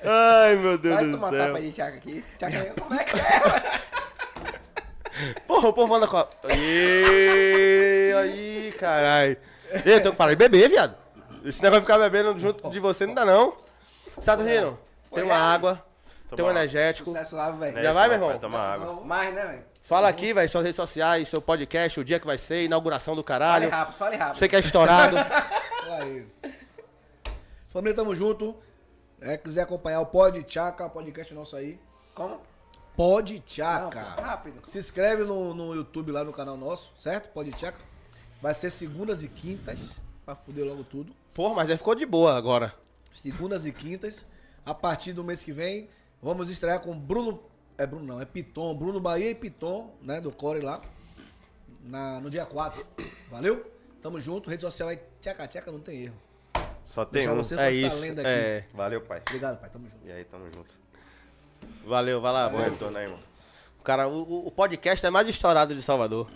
Ai, 0.05 0.57
meu 0.57 0.77
Deus 0.79 0.95
Vai 0.95 1.05
do 1.07 1.13
tomar 1.13 1.31
céu. 1.31 1.47
tapa 1.47 1.61
de 1.61 1.73
Thiago 1.73 1.97
aqui. 1.97 2.25
Thiago, 2.39 2.81
como 2.83 2.95
é 3.01 3.05
que 3.05 3.17
é? 3.17 3.41
Porra, 5.47 5.69
o 5.69 5.73
povo 5.73 5.95
anda 5.95 6.07
com 6.07 6.17
a... 6.19 6.29
Ê, 6.51 8.15
aí, 8.17 8.75
caralho. 8.79 9.37
Ei, 9.85 9.95
eu 9.95 10.01
tenho 10.01 10.13
que 10.13 10.17
parar 10.19 10.31
de 10.31 10.37
beber, 10.37 10.69
viado. 10.69 10.95
Esse 11.45 11.63
negócio 11.63 11.81
de 11.81 11.87
ficar 11.87 11.99
bebendo 11.99 12.39
junto 12.39 12.69
de 12.71 12.81
você 12.81 13.07
não 13.07 13.15
dá, 13.15 13.25
não. 13.25 13.55
Saturnino, 14.19 14.79
tem 15.15 15.25
uma 15.25 15.37
água, 15.37 15.83
tem 16.35 16.45
um 16.45 16.51
energético. 16.51 17.09
Sucesso 17.09 17.37
lá, 17.37 17.51
velho. 17.51 17.83
Já 17.83 17.93
vai, 17.93 18.09
meu 18.09 18.17
irmão? 18.17 18.29
Vai 18.31 18.39
tomar 18.39 18.75
água. 18.75 19.05
Mais, 19.05 19.35
né, 19.35 19.47
velho? 19.47 19.65
Fala 19.83 20.09
aqui, 20.09 20.33
velho, 20.33 20.49
suas 20.49 20.63
redes 20.65 20.77
sociais, 20.77 21.29
seu 21.29 21.41
podcast, 21.41 21.99
o 21.99 22.05
dia 22.05 22.21
que 22.21 22.27
vai 22.27 22.39
ser, 22.39 22.65
inauguração 22.65 23.17
do 23.17 23.23
Fale 23.23 23.27
caralho. 23.27 23.71
rápido, 23.71 23.97
fale 23.97 24.17
rápido. 24.17 24.39
Você 24.39 24.49
que 24.49 24.57
é 24.57 24.61
estourado. 24.61 25.17
Aí. 26.01 26.27
Família, 27.71 27.97
tamo 27.97 28.15
junto. 28.15 28.55
É, 29.21 29.37
quiser 29.37 29.63
acompanhar 29.63 30.01
o 30.01 30.07
Pod 30.07 30.43
Tchaca, 30.45 30.87
o 30.87 30.91
podcast 30.91 31.35
nosso 31.35 31.57
aí. 31.57 31.79
Como? 32.15 32.41
Pod 32.97 33.35
Não, 33.35 33.41
Tchaca. 33.43 34.01
rápido. 34.01 34.61
Se 34.65 34.79
inscreve 34.79 35.25
no, 35.25 35.53
no 35.55 35.75
YouTube 35.75 36.11
lá 36.13 36.23
no 36.25 36.33
canal 36.33 36.57
nosso, 36.57 36.93
certo? 36.99 37.29
Pod 37.31 37.51
Tchaca. 37.53 37.79
Vai 38.41 38.55
ser 38.55 38.71
segundas 38.71 39.23
e 39.23 39.29
quintas, 39.29 40.01
pra 40.25 40.35
fuder 40.35 40.65
logo 40.65 40.83
tudo. 40.85 41.13
Porra, 41.35 41.55
mas 41.55 41.71
aí 41.71 41.77
ficou 41.77 41.95
de 41.95 42.07
boa 42.07 42.35
agora. 42.37 42.75
Segundas 43.13 43.67
e 43.67 43.73
quintas. 43.73 44.27
A 44.65 44.75
partir 44.75 45.13
do 45.13 45.25
mês 45.25 45.43
que 45.45 45.53
vem, 45.53 45.89
vamos 46.23 46.49
estrear 46.51 46.81
com 46.81 46.99
Bruno. 46.99 47.43
É 47.77 47.87
Bruno 47.87 48.05
não, 48.07 48.21
é 48.21 48.25
Piton. 48.25 48.75
Bruno 48.75 49.01
Bahia 49.01 49.31
e 49.31 49.35
Piton, 49.35 49.91
né? 50.03 50.21
Do 50.21 50.31
Core 50.31 50.61
lá. 50.61 50.81
Na, 51.85 52.21
no 52.21 52.29
dia 52.31 52.45
4. 52.47 52.87
Valeu? 53.31 53.71
Tamo 54.03 54.21
junto. 54.21 54.49
Rede 54.51 54.63
social 54.63 54.89
aí, 54.89 54.99
tchaca 55.21 55.47
tchaca, 55.47 55.73
não 55.73 55.81
tem 55.81 56.05
erro. 56.05 56.17
Só 56.85 57.05
tem 57.05 57.23
Deixar 57.23 57.35
um. 57.35 57.43
você 57.43 57.55
É 57.59 57.71
isso. 57.73 57.99
lenda 58.01 58.23
aqui. 58.23 58.31
É. 58.31 58.65
Valeu, 58.75 59.01
pai. 59.03 59.21
Obrigado, 59.29 59.59
pai. 59.61 59.71
Tamo 59.71 59.89
junto. 59.89 60.07
E 60.07 60.13
aí, 60.13 60.25
tamo 60.25 60.45
junto. 60.55 60.71
Valeu, 61.85 62.21
vai 62.21 62.33
lá, 62.33 62.49
Bom 62.49 62.59
mano. 62.59 62.71
retorno 62.71 62.99
aí, 62.99 63.05
irmão. 63.05 63.19
Cara, 63.85 64.09
o, 64.09 64.23
o- 64.23 64.47
o 64.49 64.51
podcast 64.51 65.05
é 65.05 65.11
mais 65.11 65.27
estourado 65.29 65.75
de 65.75 65.83
Salvador. 65.83 66.31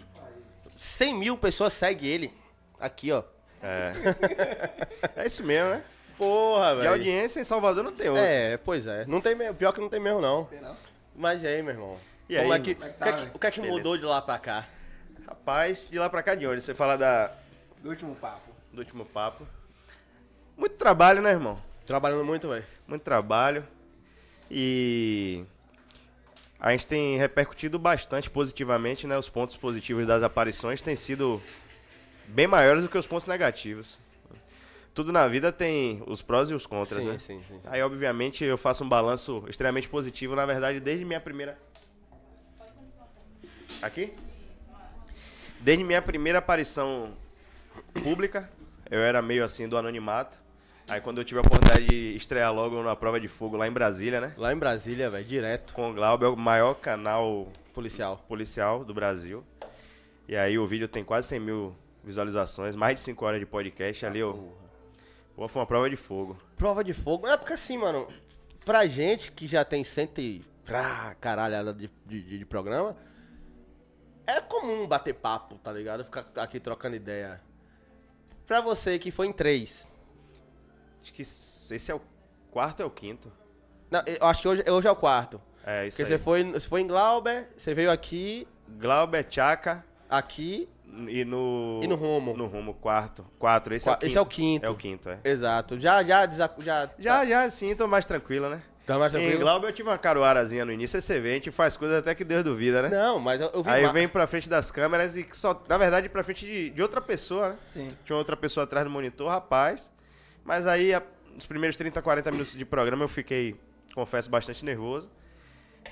100 0.76 1.14
mil 1.14 1.36
pessoas 1.38 1.72
seguem 1.72 2.08
ele. 2.10 2.34
Aqui, 2.80 3.12
ó. 3.12 3.22
É. 3.62 3.92
É 5.16 5.26
isso 5.26 5.42
mesmo, 5.42 5.70
né? 5.70 5.84
Porra, 6.18 6.72
E 6.72 6.76
velho. 6.76 6.90
audiência 6.90 7.40
em 7.40 7.44
Salvador 7.44 7.82
não 7.82 7.92
tem 7.92 8.08
outro. 8.08 8.22
É, 8.22 8.56
pois 8.58 8.86
é. 8.86 9.04
Não 9.06 9.20
tem 9.20 9.34
mesmo. 9.34 9.54
Pior 9.54 9.72
que 9.72 9.80
não 9.80 9.88
tem 9.88 9.98
mesmo, 10.00 10.20
não. 10.20 10.44
Tem 10.44 10.60
não? 10.60 10.76
Mas 11.16 11.42
e 11.42 11.46
aí, 11.46 11.62
meu 11.62 11.72
irmão? 11.74 11.98
E 12.28 12.36
Como 12.36 12.52
aí, 12.52 12.60
é 12.60 12.62
que, 12.62 12.74
como 12.74 12.86
é 12.86 12.90
que 12.90 12.94
o 12.94 12.98
tá, 12.98 13.04
que 13.04 13.10
é 13.10 13.12
que- 13.30 13.36
o 13.36 13.38
que 13.38 13.46
é 13.46 13.50
que 13.50 13.60
Beleza. 13.60 13.76
mudou 13.78 13.96
de 13.98 14.04
lá 14.04 14.20
pra 14.22 14.38
cá? 14.38 14.66
Rapaz, 15.26 15.88
de 15.90 15.98
lá 15.98 16.08
pra 16.10 16.22
cá 16.22 16.34
de 16.34 16.46
onde? 16.46 16.60
Você 16.62 16.74
fala 16.74 16.96
da, 16.96 17.32
Do 17.82 17.88
último 17.90 18.14
papo. 18.14 18.50
do 18.72 18.78
último 18.80 19.04
papo. 19.04 19.46
Muito 20.56 20.76
trabalho, 20.76 21.20
né, 21.22 21.30
irmão? 21.30 21.56
Trabalhando 21.86 22.24
muito, 22.24 22.48
velho. 22.48 22.64
Muito 22.86 23.02
trabalho. 23.02 23.66
E 24.50 25.44
a 26.64 26.70
gente 26.70 26.86
tem 26.86 27.18
repercutido 27.18 27.78
bastante 27.78 28.30
positivamente, 28.30 29.06
né? 29.06 29.18
Os 29.18 29.28
pontos 29.28 29.54
positivos 29.54 30.06
das 30.06 30.22
aparições 30.22 30.80
têm 30.80 30.96
sido 30.96 31.38
bem 32.26 32.46
maiores 32.46 32.82
do 32.82 32.88
que 32.88 32.96
os 32.96 33.06
pontos 33.06 33.26
negativos. 33.26 34.00
Tudo 34.94 35.12
na 35.12 35.28
vida 35.28 35.52
tem 35.52 36.02
os 36.06 36.22
prós 36.22 36.48
e 36.48 36.54
os 36.54 36.64
contras, 36.64 37.04
Sim, 37.04 37.10
né? 37.10 37.18
sim, 37.18 37.42
sim, 37.46 37.60
sim. 37.60 37.68
Aí, 37.68 37.82
obviamente, 37.82 38.44
eu 38.44 38.56
faço 38.56 38.82
um 38.82 38.88
balanço 38.88 39.44
extremamente 39.46 39.90
positivo, 39.90 40.34
na 40.34 40.46
verdade, 40.46 40.80
desde 40.80 41.04
minha 41.04 41.20
primeira. 41.20 41.58
Aqui? 43.82 44.14
Desde 45.60 45.84
minha 45.84 46.00
primeira 46.00 46.38
aparição 46.38 47.12
pública, 48.02 48.50
eu 48.90 49.00
era 49.00 49.20
meio 49.20 49.44
assim 49.44 49.68
do 49.68 49.76
anonimato. 49.76 50.42
Aí, 50.88 51.00
quando 51.00 51.18
eu 51.18 51.24
tive 51.24 51.38
a 51.38 51.40
oportunidade 51.40 51.86
de 51.86 52.14
estrear 52.14 52.52
logo 52.52 52.82
na 52.82 52.94
prova 52.94 53.18
de 53.18 53.26
fogo 53.26 53.56
lá 53.56 53.66
em 53.66 53.72
Brasília, 53.72 54.20
né? 54.20 54.34
Lá 54.36 54.52
em 54.52 54.56
Brasília, 54.56 55.08
velho, 55.08 55.24
direto. 55.24 55.72
Com 55.72 55.90
o 55.90 55.94
Glauber, 55.94 56.26
o 56.26 56.36
maior 56.36 56.74
canal 56.74 57.48
Policial. 57.72 58.22
policial 58.28 58.84
do 58.84 58.92
Brasil. 58.92 59.42
E 60.28 60.36
aí, 60.36 60.58
o 60.58 60.66
vídeo 60.66 60.86
tem 60.86 61.02
quase 61.02 61.28
100 61.28 61.40
mil 61.40 61.76
visualizações, 62.02 62.76
mais 62.76 62.96
de 62.96 63.00
5 63.00 63.24
horas 63.24 63.40
de 63.40 63.46
podcast. 63.46 64.04
Ali, 64.04 64.18
eu. 64.18 64.52
Pô, 65.34 65.48
foi 65.48 65.60
uma 65.60 65.66
prova 65.66 65.88
de 65.88 65.96
fogo. 65.96 66.36
Prova 66.56 66.84
de 66.84 66.92
fogo. 66.92 67.26
É 67.26 67.36
porque 67.36 67.54
assim, 67.54 67.78
mano, 67.78 68.06
pra 68.64 68.86
gente 68.86 69.32
que 69.32 69.48
já 69.48 69.64
tem 69.64 69.82
cento 69.82 70.20
e... 70.20 70.44
pra 70.64 71.16
caralhada 71.20 71.72
de, 71.72 71.90
de, 72.06 72.38
de 72.38 72.44
programa, 72.44 72.94
é 74.26 74.40
comum 74.40 74.86
bater 74.86 75.14
papo, 75.14 75.56
tá 75.56 75.72
ligado? 75.72 76.04
Ficar 76.04 76.26
aqui 76.36 76.60
trocando 76.60 76.94
ideia. 76.94 77.40
Pra 78.46 78.60
você 78.60 78.98
que 78.98 79.10
foi 79.10 79.26
em 79.26 79.32
três, 79.32 79.88
Acho 81.04 81.12
que 81.12 81.20
esse 81.20 81.90
é 81.90 81.94
o 81.94 82.00
quarto 82.50 82.80
ou 82.80 82.84
é 82.84 82.86
o 82.86 82.90
quinto. 82.90 83.30
Não, 83.90 84.02
eu 84.06 84.26
acho 84.26 84.40
que 84.40 84.48
hoje, 84.48 84.64
hoje 84.66 84.88
é 84.88 84.90
o 84.90 84.96
quarto. 84.96 85.38
É, 85.66 85.86
isso 85.86 85.98
Porque 85.98 86.12
aí. 86.14 86.18
você 86.18 86.24
foi, 86.24 86.44
você 86.52 86.66
foi 86.68 86.80
em 86.80 86.86
Glauber, 86.86 87.48
você 87.56 87.74
veio 87.74 87.90
aqui, 87.90 88.48
Glauber, 88.80 89.22
Tchaka 89.24 89.84
aqui 90.08 90.66
e 91.08 91.22
no... 91.24 91.80
e 91.82 91.86
no 91.86 91.94
rumo. 91.94 92.34
No 92.34 92.46
rumo, 92.46 92.72
quarto. 92.72 93.24
Quatro, 93.38 93.74
esse, 93.74 93.86
é, 93.86 93.92
o 93.92 93.94
Qua- 93.94 93.98
quinto. 93.98 94.06
esse 94.06 94.16
é 94.18 94.20
o 94.22 94.26
quinto. 94.26 94.66
É 94.66 94.70
o 94.70 94.74
quinto, 94.76 95.10
é. 95.10 95.18
Exato. 95.24 95.78
Já, 95.78 96.02
já, 96.02 96.24
desacu- 96.24 96.62
já. 96.62 96.88
Já, 96.98 97.26
já, 97.26 97.50
sim, 97.50 97.74
tô 97.76 97.86
mais 97.86 98.06
tranquilo, 98.06 98.48
né? 98.48 98.62
Tá 98.86 98.98
mais 98.98 99.14
Em 99.14 99.18
tranquilo? 99.18 99.40
Glauber 99.40 99.68
eu 99.68 99.72
tive 99.72 99.88
uma 99.90 99.96
caruarazinha 99.98 100.64
no 100.64 100.72
início, 100.72 100.96
aí 100.96 101.02
você 101.02 101.20
vê, 101.20 101.30
a 101.32 101.34
gente 101.34 101.50
faz 101.50 101.76
coisas 101.76 101.98
até 101.98 102.14
que 102.14 102.24
Deus 102.24 102.42
duvida, 102.44 102.82
né? 102.82 102.88
Não, 102.88 103.18
mas 103.18 103.40
eu, 103.42 103.50
eu 103.54 103.62
vi. 103.62 103.70
Aí 103.70 103.82
ma- 103.82 103.92
vem 103.92 104.08
pra 104.08 104.26
frente 104.26 104.48
das 104.48 104.70
câmeras 104.70 105.16
e 105.16 105.26
só, 105.32 105.62
na 105.68 105.76
verdade, 105.78 106.08
pra 106.08 106.22
frente 106.22 106.44
de, 106.46 106.70
de 106.70 106.82
outra 106.82 107.00
pessoa, 107.00 107.50
né? 107.50 107.56
Sim. 107.62 107.96
Tinha 108.04 108.16
outra 108.16 108.36
pessoa 108.36 108.64
atrás 108.64 108.84
do 108.86 108.90
monitor, 108.90 109.28
rapaz. 109.28 109.90
Mas 110.44 110.66
aí, 110.66 110.92
a- 110.94 111.02
nos 111.34 111.46
primeiros 111.46 111.76
30, 111.76 112.00
40 112.02 112.30
minutos 112.30 112.54
de 112.54 112.64
programa, 112.64 113.04
eu 113.04 113.08
fiquei, 113.08 113.58
confesso, 113.94 114.28
bastante 114.30 114.64
nervoso. 114.64 115.10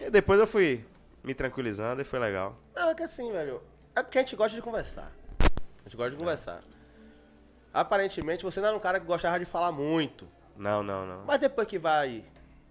E 0.01 0.11
depois 0.11 0.39
eu 0.39 0.47
fui 0.47 0.85
me 1.25 1.35
tranquilizando 1.35 2.01
e 2.03 2.05
foi 2.05 2.19
legal. 2.19 2.57
Não, 2.75 2.91
é 2.91 2.95
que 2.95 3.03
assim, 3.03 3.31
velho. 3.33 3.63
É 3.95 4.03
porque 4.03 4.19
a 4.19 4.21
gente 4.23 4.37
gosta 4.37 4.55
de 4.55 4.63
conversar. 4.63 5.11
A 5.41 5.83
gente 5.89 5.97
gosta 5.97 6.13
de 6.13 6.17
conversar. 6.17 6.63
Aparentemente, 7.73 8.45
você 8.45 8.61
não 8.61 8.69
era 8.69 8.77
um 8.77 8.81
cara 8.81 9.01
que 9.01 9.07
gostava 9.07 9.39
de 9.39 9.45
falar 9.47 9.73
muito. 9.73 10.29
Não, 10.57 10.83
não, 10.83 11.07
não. 11.07 11.25
Mas 11.25 11.41
depois 11.41 11.67
que 11.67 11.79
vai 11.79 12.23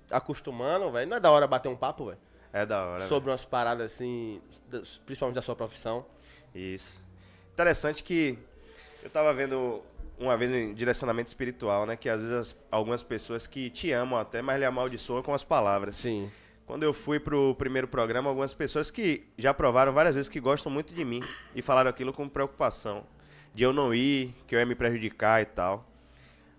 acostumando, 0.09 0.91
velho, 0.91 1.09
não 1.09 1.17
é 1.17 1.19
da 1.19 1.31
hora 1.31 1.47
bater 1.47 1.69
um 1.69 1.75
papo, 1.75 2.05
velho? 2.05 2.17
É 2.53 2.65
da 2.65 2.83
hora. 2.85 3.03
Sobre 3.05 3.29
umas 3.31 3.45
paradas 3.45 3.91
assim, 3.93 4.41
principalmente 5.05 5.35
da 5.35 5.41
sua 5.41 5.55
profissão. 5.55 6.05
Isso. 6.53 7.01
Interessante 7.53 8.03
que 8.03 8.37
eu 9.01 9.09
tava 9.09 9.33
vendo 9.33 9.81
uma 10.21 10.37
vez 10.37 10.51
em 10.51 10.73
direcionamento 10.73 11.27
espiritual, 11.29 11.85
né? 11.85 11.95
Que 11.97 12.07
às 12.07 12.21
vezes 12.21 12.35
as- 12.35 12.55
algumas 12.69 13.03
pessoas 13.03 13.47
que 13.47 13.69
te 13.69 13.91
amam 13.91 14.19
até, 14.19 14.41
mas 14.41 14.59
lhe 14.59 14.65
amaldiçoam 14.65 15.21
com 15.23 15.33
as 15.33 15.43
palavras. 15.43 15.97
Sim. 15.97 16.31
Quando 16.65 16.83
eu 16.83 16.93
fui 16.93 17.19
pro 17.19 17.53
primeiro 17.55 17.87
programa, 17.87 18.29
algumas 18.29 18.53
pessoas 18.53 18.89
que 18.89 19.23
já 19.37 19.53
provaram 19.53 19.91
várias 19.91 20.15
vezes 20.15 20.29
que 20.29 20.39
gostam 20.39 20.71
muito 20.71 20.93
de 20.93 21.03
mim 21.03 21.21
e 21.55 21.61
falaram 21.61 21.89
aquilo 21.89 22.13
com 22.13 22.29
preocupação. 22.29 23.03
De 23.53 23.63
eu 23.63 23.73
não 23.73 23.93
ir, 23.93 24.33
que 24.47 24.55
eu 24.55 24.59
ia 24.59 24.65
me 24.65 24.75
prejudicar 24.75 25.41
e 25.41 25.45
tal. 25.45 25.85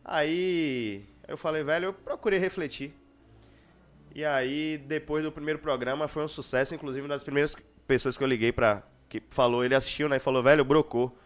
Aí 0.04 1.04
eu 1.26 1.36
falei, 1.36 1.62
velho, 1.62 1.86
eu 1.86 1.92
procurei 1.92 2.38
refletir. 2.38 2.92
E 4.14 4.24
aí, 4.24 4.76
depois 4.76 5.24
do 5.24 5.32
primeiro 5.32 5.58
programa, 5.58 6.06
foi 6.08 6.22
um 6.24 6.28
sucesso. 6.28 6.74
Inclusive, 6.74 7.02
uma 7.02 7.14
das 7.14 7.24
primeiras 7.24 7.56
pessoas 7.86 8.16
que 8.16 8.22
eu 8.22 8.28
liguei 8.28 8.52
pra. 8.52 8.82
que 9.08 9.22
falou, 9.30 9.64
ele 9.64 9.74
assistiu, 9.74 10.08
né? 10.08 10.16
E 10.16 10.20
falou, 10.20 10.42
velho, 10.42 10.64
brocou. 10.64 11.16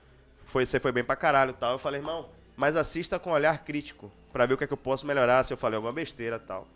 Foi, 0.56 0.64
você 0.64 0.80
foi 0.80 0.90
bem 0.90 1.04
pra 1.04 1.14
caralho 1.14 1.50
e 1.50 1.52
tal. 1.52 1.72
Eu 1.72 1.78
falei, 1.78 2.00
irmão, 2.00 2.30
mas 2.56 2.76
assista 2.76 3.18
com 3.18 3.30
olhar 3.30 3.62
crítico. 3.62 4.10
Pra 4.32 4.46
ver 4.46 4.54
o 4.54 4.56
que 4.56 4.64
é 4.64 4.66
que 4.66 4.72
eu 4.72 4.78
posso 4.78 5.06
melhorar, 5.06 5.44
se 5.44 5.52
eu 5.52 5.56
falei 5.58 5.76
alguma 5.76 5.92
besteira 5.92 6.38
tal. 6.38 6.66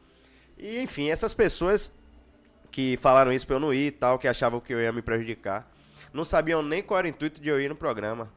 E, 0.58 0.82
enfim, 0.82 1.08
essas 1.08 1.32
pessoas 1.32 1.90
que 2.70 2.98
falaram 2.98 3.32
isso 3.32 3.46
pra 3.46 3.56
eu 3.56 3.60
não 3.60 3.72
ir 3.72 3.86
e 3.86 3.90
tal, 3.90 4.18
que 4.18 4.28
achavam 4.28 4.60
que 4.60 4.74
eu 4.74 4.82
ia 4.82 4.92
me 4.92 5.00
prejudicar, 5.00 5.66
não 6.12 6.24
sabiam 6.24 6.62
nem 6.62 6.82
qual 6.82 6.98
era 6.98 7.06
o 7.06 7.08
intuito 7.08 7.40
de 7.40 7.48
eu 7.48 7.58
ir 7.58 7.70
no 7.70 7.74
programa. 7.74 8.30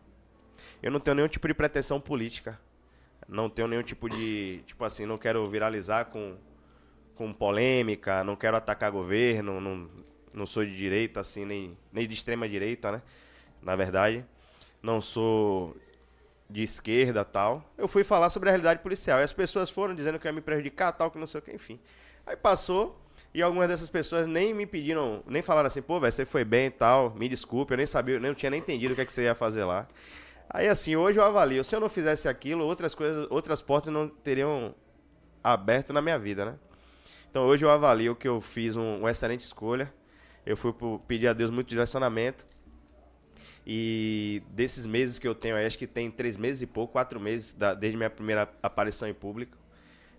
Eu 0.81 0.89
não 0.89 0.99
tenho 1.01 1.15
nenhum 1.15 1.27
tipo 1.27 1.45
de 1.45 1.53
pretensão 1.53 1.99
política. 1.99 2.57
Não 3.27 3.49
tenho 3.49 3.67
nenhum 3.67 3.83
tipo 3.83 4.09
de. 4.09 4.63
Tipo 4.65 4.85
assim, 4.85 5.05
não 5.05 5.17
quero 5.17 5.45
viralizar 5.45 6.05
com, 6.05 6.37
com 7.15 7.33
polêmica, 7.33 8.23
não 8.23 8.37
quero 8.37 8.55
atacar 8.55 8.89
governo, 8.91 9.59
não, 9.59 9.89
não 10.33 10.45
sou 10.45 10.63
de 10.63 10.73
direita, 10.73 11.19
assim, 11.19 11.43
nem, 11.43 11.77
nem 11.91 12.07
de 12.07 12.13
extrema 12.13 12.47
direita, 12.47 12.93
né? 12.93 13.01
Na 13.61 13.75
verdade. 13.75 14.23
Não 14.83 15.01
sou 15.01 15.75
de 16.49 16.61
esquerda 16.61 17.25
tal. 17.25 17.63
Eu 17.77 17.87
fui 17.87 18.03
falar 18.03 18.29
sobre 18.29 18.49
a 18.49 18.51
realidade 18.51 18.81
policial. 18.81 19.19
E 19.19 19.23
as 19.23 19.33
pessoas 19.33 19.69
foram 19.69 19.95
dizendo 19.95 20.19
que 20.19 20.27
ia 20.27 20.31
me 20.33 20.41
prejudicar, 20.41 20.91
tal, 20.91 21.09
que 21.09 21.17
não 21.17 21.25
sei 21.25 21.39
o 21.39 21.41
que, 21.41 21.51
enfim. 21.51 21.79
Aí 22.27 22.35
passou, 22.35 22.99
e 23.33 23.41
algumas 23.41 23.67
dessas 23.67 23.89
pessoas 23.89 24.27
nem 24.27 24.53
me 24.53 24.65
pediram, 24.65 25.23
nem 25.25 25.41
falaram 25.41 25.67
assim, 25.67 25.81
pô, 25.81 25.99
velho, 25.99 26.11
você 26.11 26.25
foi 26.25 26.43
bem 26.45 26.67
e 26.67 26.71
tal, 26.71 27.09
me 27.15 27.27
desculpe, 27.27 27.73
eu 27.73 27.77
nem 27.77 27.85
sabia, 27.85 28.15
eu 28.15 28.19
nem 28.19 28.33
tinha 28.33 28.49
nem 28.49 28.59
entendido 28.59 28.93
o 28.93 28.95
que, 28.95 29.01
é 29.01 29.05
que 29.05 29.11
você 29.11 29.23
ia 29.23 29.33
fazer 29.35 29.63
lá. 29.63 29.87
Aí 30.49 30.67
assim, 30.67 30.95
hoje 30.95 31.19
eu 31.19 31.23
avalio, 31.23 31.63
se 31.63 31.75
eu 31.75 31.79
não 31.79 31.89
fizesse 31.89 32.29
aquilo, 32.29 32.63
outras 32.63 32.93
coisas, 32.93 33.25
outras 33.29 33.61
portas 33.61 33.91
não 33.91 34.07
teriam 34.07 34.75
aberto 35.43 35.91
na 35.91 36.01
minha 36.01 36.19
vida, 36.19 36.45
né? 36.45 36.55
Então 37.29 37.45
hoje 37.45 37.65
eu 37.65 37.69
avalio 37.69 38.15
que 38.15 38.27
eu 38.27 38.39
fiz 38.39 38.75
um, 38.75 38.99
uma 38.99 39.09
excelente 39.11 39.41
escolha. 39.41 39.91
Eu 40.45 40.55
fui 40.55 40.71
pro- 40.71 40.99
pedir 41.07 41.27
a 41.27 41.33
Deus 41.33 41.49
muito 41.49 41.67
direcionamento. 41.67 42.45
E 43.65 44.43
desses 44.49 44.85
meses 44.85 45.17
que 45.19 45.27
eu 45.27 45.33
tenho 45.33 45.55
aí, 45.55 45.65
acho 45.65 45.77
que 45.77 45.87
tem 45.87 46.11
três 46.11 46.35
meses 46.35 46.61
e 46.61 46.67
pouco, 46.67 46.93
quatro 46.93 47.19
meses, 47.19 47.53
da- 47.53 47.73
desde 47.73 47.95
minha 47.97 48.09
primeira 48.09 48.49
aparição 48.61 49.07
em 49.07 49.13
público, 49.13 49.57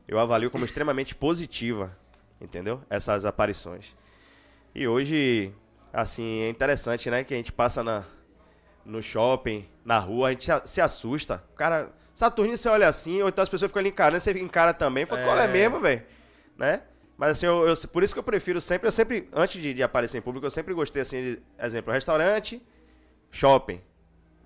eu 0.09 0.19
avalio 0.19 0.51
como 0.51 0.65
extremamente 0.65 1.15
positiva, 1.15 1.95
entendeu? 2.41 2.81
Essas 2.89 3.25
aparições. 3.25 3.95
E 4.75 4.89
hoje, 4.89 5.53
assim, 5.93 6.41
é 6.41 6.49
interessante, 6.49 7.11
né? 7.11 7.23
Que 7.23 7.35
a 7.35 7.37
gente 7.37 7.53
passa 7.53 7.83
na, 7.83 8.05
no 8.85 9.03
shopping, 9.03 9.67
na 9.85 9.99
rua, 9.99 10.29
a 10.29 10.31
gente 10.33 10.47
se- 10.67 10.81
assusta. 10.81 11.43
O 11.53 11.57
cara, 11.57 11.91
Saturninho, 12.15 12.57
você 12.57 12.69
olha 12.69 12.89
assim, 12.89 13.21
ou 13.23 13.29
então 13.29 13.43
as 13.43 13.49
pessoas 13.49 13.71
ficam 13.71 13.81
ali 13.81 13.91
encarando, 13.91 14.21
você 14.21 14.33
encara 14.33 14.73
também. 14.73 15.05
Fala, 15.05 15.21
qual 15.23 15.39
é 15.39 15.47
mesmo, 15.49 15.81
velho? 15.81 16.03
Né? 16.57 16.83
Mas 17.17 17.33
assim, 17.33 17.47
eu, 17.47 17.69
eu- 17.69 17.77
por 17.93 18.03
isso 18.03 18.15
que 18.15 18.19
eu 18.19 18.25
prefiro 18.25 18.61
sempre, 18.61 18.89
eu 18.89 18.93
sempre, 18.93 19.29
antes 19.33 19.61
de, 19.63 19.75
de 19.75 19.83
aparecer 19.83 20.19
em 20.19 20.23
público, 20.23 20.47
eu 20.47 20.51
sempre 20.51 20.73
gostei, 20.75 21.03
assim, 21.03 21.23
de, 21.23 21.43
exemplo, 21.59 21.93
restaurante, 21.93 22.61
shopping. 23.35 23.81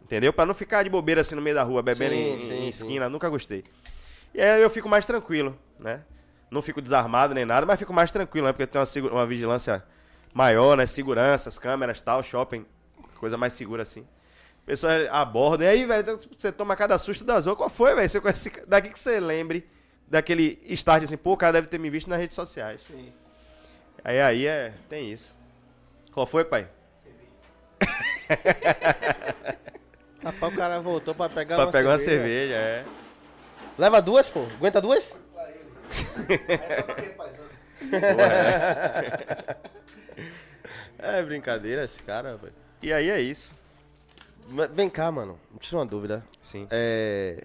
Entendeu? 0.03 0.33
Pra 0.33 0.47
não 0.47 0.55
ficar 0.55 0.83
de 0.83 0.89
bobeira 0.89 1.21
assim 1.21 1.35
no 1.35 1.43
meio 1.43 1.55
da 1.55 1.63
rua, 1.63 1.83
bebendo 1.83 2.15
Sim, 2.15 2.21
em, 2.21 2.41
sim, 2.41 2.47
em 2.47 2.59
sim. 2.59 2.69
esquina, 2.69 3.09
nunca 3.11 3.29
gostei. 3.29 3.63
E 4.35 4.41
aí 4.41 4.63
eu 4.63 4.71
fico 4.71 4.89
mais 4.89 5.05
tranquilo, 5.05 5.57
né? 5.79 6.03
Não 6.51 6.63
fico 6.63 6.81
desarmado 6.81 7.35
nem 7.35 7.45
nada, 7.45 7.67
mas 7.67 7.79
fico 7.79 7.93
mais 7.93 8.11
tranquilo, 8.11 8.47
né? 8.47 8.53
Porque 8.53 8.67
tem 8.67 8.81
uma, 8.81 9.11
uma 9.11 9.27
vigilância 9.27 9.85
maior, 10.33 10.79
né? 10.79 10.87
Seguranças, 10.87 11.59
câmeras 11.59 12.01
tal, 12.01 12.23
shopping, 12.23 12.65
coisa 13.17 13.37
mais 13.37 13.53
segura 13.53 13.83
assim. 13.83 14.07
Pessoas 14.65 15.09
abordam, 15.11 15.67
e 15.67 15.71
aí, 15.71 15.85
velho, 15.85 16.01
então, 16.01 16.19
você 16.37 16.51
toma 16.51 16.75
cada 16.75 16.97
susto 16.99 17.25
das 17.25 17.47
outras. 17.47 17.59
Qual 17.59 17.71
foi, 17.71 17.95
velho? 17.95 18.09
Você 18.09 18.21
conhece, 18.21 18.51
daqui 18.67 18.89
que 18.89 18.99
você 18.99 19.21
lembre 19.21 19.69
daquele 20.07 20.59
start 20.71 21.03
assim, 21.05 21.17
pô, 21.19 21.33
o 21.33 21.37
cara 21.37 21.55
deve 21.55 21.69
ter 21.69 21.79
me 21.79 21.91
visto 21.91 22.09
nas 22.09 22.19
redes 22.19 22.35
sociais. 22.35 22.81
Sim. 22.87 23.13
Aí, 24.03 24.21
aí 24.21 24.47
é, 24.47 24.73
tem 24.89 25.13
isso. 25.13 25.37
Qual 26.13 26.27
foi, 26.27 26.45
pai? 26.45 26.69
Rapaz, 30.23 30.53
o 30.53 30.57
cara 30.57 30.81
voltou 30.81 31.15
pra 31.15 31.29
pegar 31.29 31.57
pra 31.57 31.67
uma 31.67 31.73
pegar 31.73 31.91
uma 31.91 31.99
cerveja. 31.99 32.55
cerveja, 32.55 32.55
é. 32.55 32.85
Leva 33.79 34.03
duas, 34.03 34.29
pô. 34.29 34.41
Aguenta 34.57 34.81
duas? 34.81 35.15
É 40.99 41.23
brincadeira 41.23 41.85
esse 41.85 42.03
cara, 42.03 42.37
velho. 42.37 42.53
E 42.83 42.93
aí 42.93 43.09
é 43.09 43.21
isso. 43.21 43.55
Mas 44.49 44.71
Vem 44.73 44.91
cá, 44.91 45.11
mano. 45.11 45.39
Me 45.51 45.59
tira 45.59 45.79
uma 45.79 45.87
dúvida. 45.87 46.25
Sim. 46.43 46.67
É. 46.71 47.45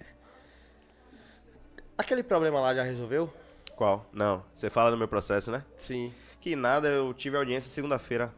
Aquele 1.96 2.22
problema 2.22 2.58
lá 2.60 2.74
já 2.74 2.82
resolveu? 2.82 3.32
Qual? 3.76 4.04
Não. 4.12 4.42
Você 4.54 4.68
fala 4.68 4.90
do 4.90 4.96
meu 4.96 5.06
processo, 5.08 5.50
né? 5.50 5.64
Sim. 5.76 6.12
Que 6.40 6.56
nada, 6.56 6.88
eu 6.88 7.14
tive 7.14 7.36
audiência 7.36 7.70
segunda-feira. 7.70 8.32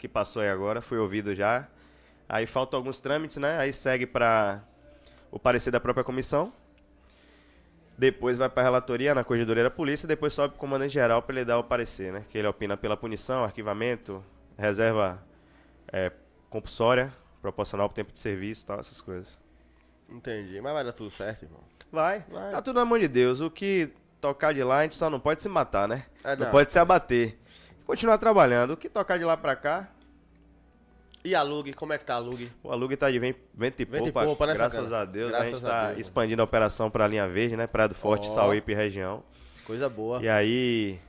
Que 0.00 0.08
passou 0.08 0.40
aí 0.40 0.48
agora, 0.48 0.80
fui 0.80 0.96
ouvido 0.96 1.34
já. 1.34 1.68
Aí 2.26 2.46
faltam 2.46 2.78
alguns 2.78 3.00
trâmites, 3.00 3.36
né? 3.36 3.58
Aí 3.58 3.70
segue 3.70 4.06
para 4.06 4.64
o 5.30 5.38
parecer 5.38 5.70
da 5.70 5.78
própria 5.78 6.02
comissão. 6.02 6.50
Depois 7.98 8.38
vai 8.38 8.48
para 8.48 8.62
a 8.62 8.64
relatoria 8.64 9.14
na 9.14 9.22
corregedoria 9.22 9.62
da 9.62 9.70
polícia. 9.70 10.08
Depois 10.08 10.32
sobe 10.32 10.54
para 10.54 10.56
o 10.56 10.58
comandante 10.58 10.94
geral 10.94 11.20
para 11.20 11.36
ele 11.36 11.44
dar 11.44 11.58
o 11.58 11.64
parecer, 11.64 12.14
né? 12.14 12.24
Que 12.30 12.38
ele 12.38 12.48
opina 12.48 12.78
pela 12.78 12.96
punição, 12.96 13.44
arquivamento, 13.44 14.24
reserva 14.56 15.22
é, 15.92 16.10
compulsória, 16.48 17.12
proporcional 17.42 17.84
ao 17.84 17.92
tempo 17.92 18.10
de 18.10 18.18
serviço 18.18 18.64
e 18.64 18.66
tal, 18.68 18.80
essas 18.80 19.02
coisas. 19.02 19.36
Entendi. 20.08 20.62
Mas 20.62 20.72
vai 20.72 20.82
dar 20.82 20.92
tudo 20.92 21.10
certo, 21.10 21.42
irmão. 21.42 21.60
Vai. 21.92 22.24
Vai. 22.30 22.52
Tá 22.52 22.62
tudo 22.62 22.76
na 22.76 22.86
mão 22.86 22.98
de 22.98 23.06
Deus. 23.06 23.42
O 23.42 23.50
que 23.50 23.92
tocar 24.18 24.54
de 24.54 24.64
lá, 24.64 24.78
a 24.78 24.82
gente 24.84 24.96
só 24.96 25.10
não 25.10 25.20
pode 25.20 25.42
se 25.42 25.48
matar, 25.50 25.86
né? 25.86 26.06
É, 26.24 26.34
não. 26.36 26.46
não. 26.46 26.50
pode 26.50 26.72
se 26.72 26.78
abater. 26.78 27.38
Continuar 27.90 28.18
trabalhando. 28.18 28.74
O 28.74 28.76
que 28.76 28.88
tocar 28.88 29.18
de 29.18 29.24
lá 29.24 29.36
pra 29.36 29.56
cá, 29.56 29.88
E 31.24 31.34
a 31.34 31.42
Lug? 31.42 31.72
Como 31.72 31.92
é 31.92 31.98
que 31.98 32.04
tá 32.04 32.14
a 32.14 32.18
Lug? 32.18 32.48
o 32.62 32.70
alugue 32.70 32.96
tá 32.96 33.10
de 33.10 33.18
ven- 33.18 33.34
vento 33.52 33.82
e 33.82 33.84
poupa. 33.84 34.24
poupa, 34.24 34.46
né, 34.46 34.54
graças 34.54 34.84
Sacana? 34.88 35.02
a 35.02 35.04
Deus. 35.04 35.30
Graças 35.32 35.48
a 35.48 35.56
gente 35.56 35.66
a 35.66 35.68
tá 35.68 35.86
Deus, 35.88 35.98
expandindo 35.98 36.40
a 36.40 36.44
operação 36.44 36.88
pra 36.88 37.08
linha 37.08 37.26
verde, 37.28 37.56
né? 37.56 37.66
Praia 37.66 37.88
do 37.88 37.96
Forte, 37.96 38.28
Ó. 38.28 38.30
Sauípe 38.32 38.70
e 38.70 38.74
região. 38.76 39.24
Coisa 39.66 39.88
boa. 39.88 40.22
E 40.22 40.28
aí, 40.28 41.00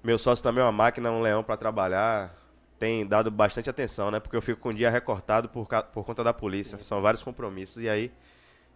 meu 0.00 0.16
sócio 0.16 0.44
também 0.44 0.62
é 0.62 0.64
uma 0.64 0.70
máquina, 0.70 1.10
um 1.10 1.20
leão 1.20 1.42
pra 1.42 1.56
trabalhar. 1.56 2.32
Tem 2.78 3.04
dado 3.04 3.28
bastante 3.28 3.68
atenção, 3.68 4.12
né? 4.12 4.20
Porque 4.20 4.36
eu 4.36 4.42
fico 4.42 4.60
com 4.60 4.68
o 4.68 4.72
dia 4.74 4.90
recortado 4.90 5.48
por, 5.48 5.66
por 5.92 6.04
conta 6.04 6.22
da 6.22 6.32
polícia. 6.32 6.78
São 6.78 7.02
vários 7.02 7.20
compromissos. 7.24 7.82
E 7.82 7.88
aí, 7.88 8.12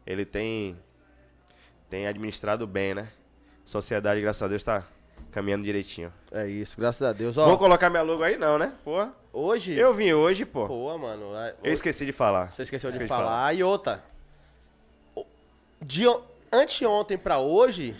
ele 0.05 0.25
tem, 0.25 0.77
tem 1.89 2.09
administrado 2.09 2.67
bem, 2.67 2.93
né? 2.93 3.09
Sociedade, 3.65 4.21
graças 4.21 4.43
a 4.43 4.49
Deus, 4.49 4.65
tá 4.65 4.83
caminhando 5.37 5.65
direitinho. 5.65 6.11
É 6.33 6.47
isso, 6.49 6.81
graças 6.81 7.03
a 7.07 7.13
Deus. 7.13 7.37
Ó, 7.37 7.45
Vou 7.45 7.59
colocar 7.59 7.91
minha 7.91 8.03
logo 8.03 8.23
aí, 8.23 8.39
não, 8.39 8.59
né? 8.59 8.73
Pô, 8.83 9.07
hoje. 9.35 9.75
eu 9.79 9.93
vim 9.93 10.11
hoje, 10.15 10.47
pô. 10.47 10.67
Pô, 10.67 10.97
mano. 10.97 11.27
Eu 11.63 11.75
esqueci 11.75 12.07
de 12.07 12.13
falar. 12.13 12.51
Você 12.51 12.63
esqueceu 12.63 12.89
de 12.89 12.97
Esqueci 12.97 13.07
falar. 13.07 13.53
E 13.55 13.63
outra. 13.63 14.03
De 15.79 16.09
on- 16.09 16.23
anteontem 16.51 17.19
pra 17.19 17.39
hoje, 17.39 17.95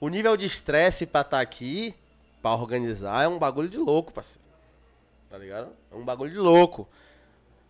O 0.00 0.08
nível 0.08 0.34
de 0.36 0.46
estresse 0.46 1.04
pra 1.04 1.20
estar 1.22 1.40
aqui, 1.40 1.92
pra 2.40 2.54
organizar, 2.54 3.22
é 3.24 3.28
um 3.28 3.36
bagulho 3.38 3.68
de 3.68 3.76
louco, 3.76 4.12
parceiro. 4.12 4.40
Tá 5.28 5.36
ligado? 5.36 5.72
É 5.92 5.94
um 5.96 6.04
bagulho 6.04 6.30
de 6.30 6.38
louco. 6.38 6.88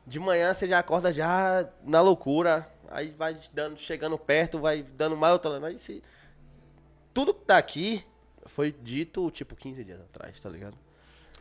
De 0.07 0.21
manhã 0.21 0.53
você 0.55 0.69
já 0.69 0.79
acorda 0.79 1.11
já 1.13 1.67
na 1.83 2.01
loucura. 2.03 2.71
Aí 2.91 3.15
vai 3.19 3.37
dando, 3.53 3.79
chegando 3.79 4.17
perto, 4.19 4.59
vai 4.61 4.83
dando 4.83 5.17
mais 5.17 5.33
outra. 5.33 5.59
Mas 5.59 5.81
se... 5.81 6.03
tudo 7.13 7.33
que 7.35 7.45
tá 7.47 7.57
aqui 7.59 8.05
foi 8.51 8.73
dito, 8.73 9.31
tipo, 9.31 9.55
15 9.57 9.85
dias 9.85 10.01
atrás, 10.01 10.41
tá 10.41 10.49
ligado? 10.49 10.77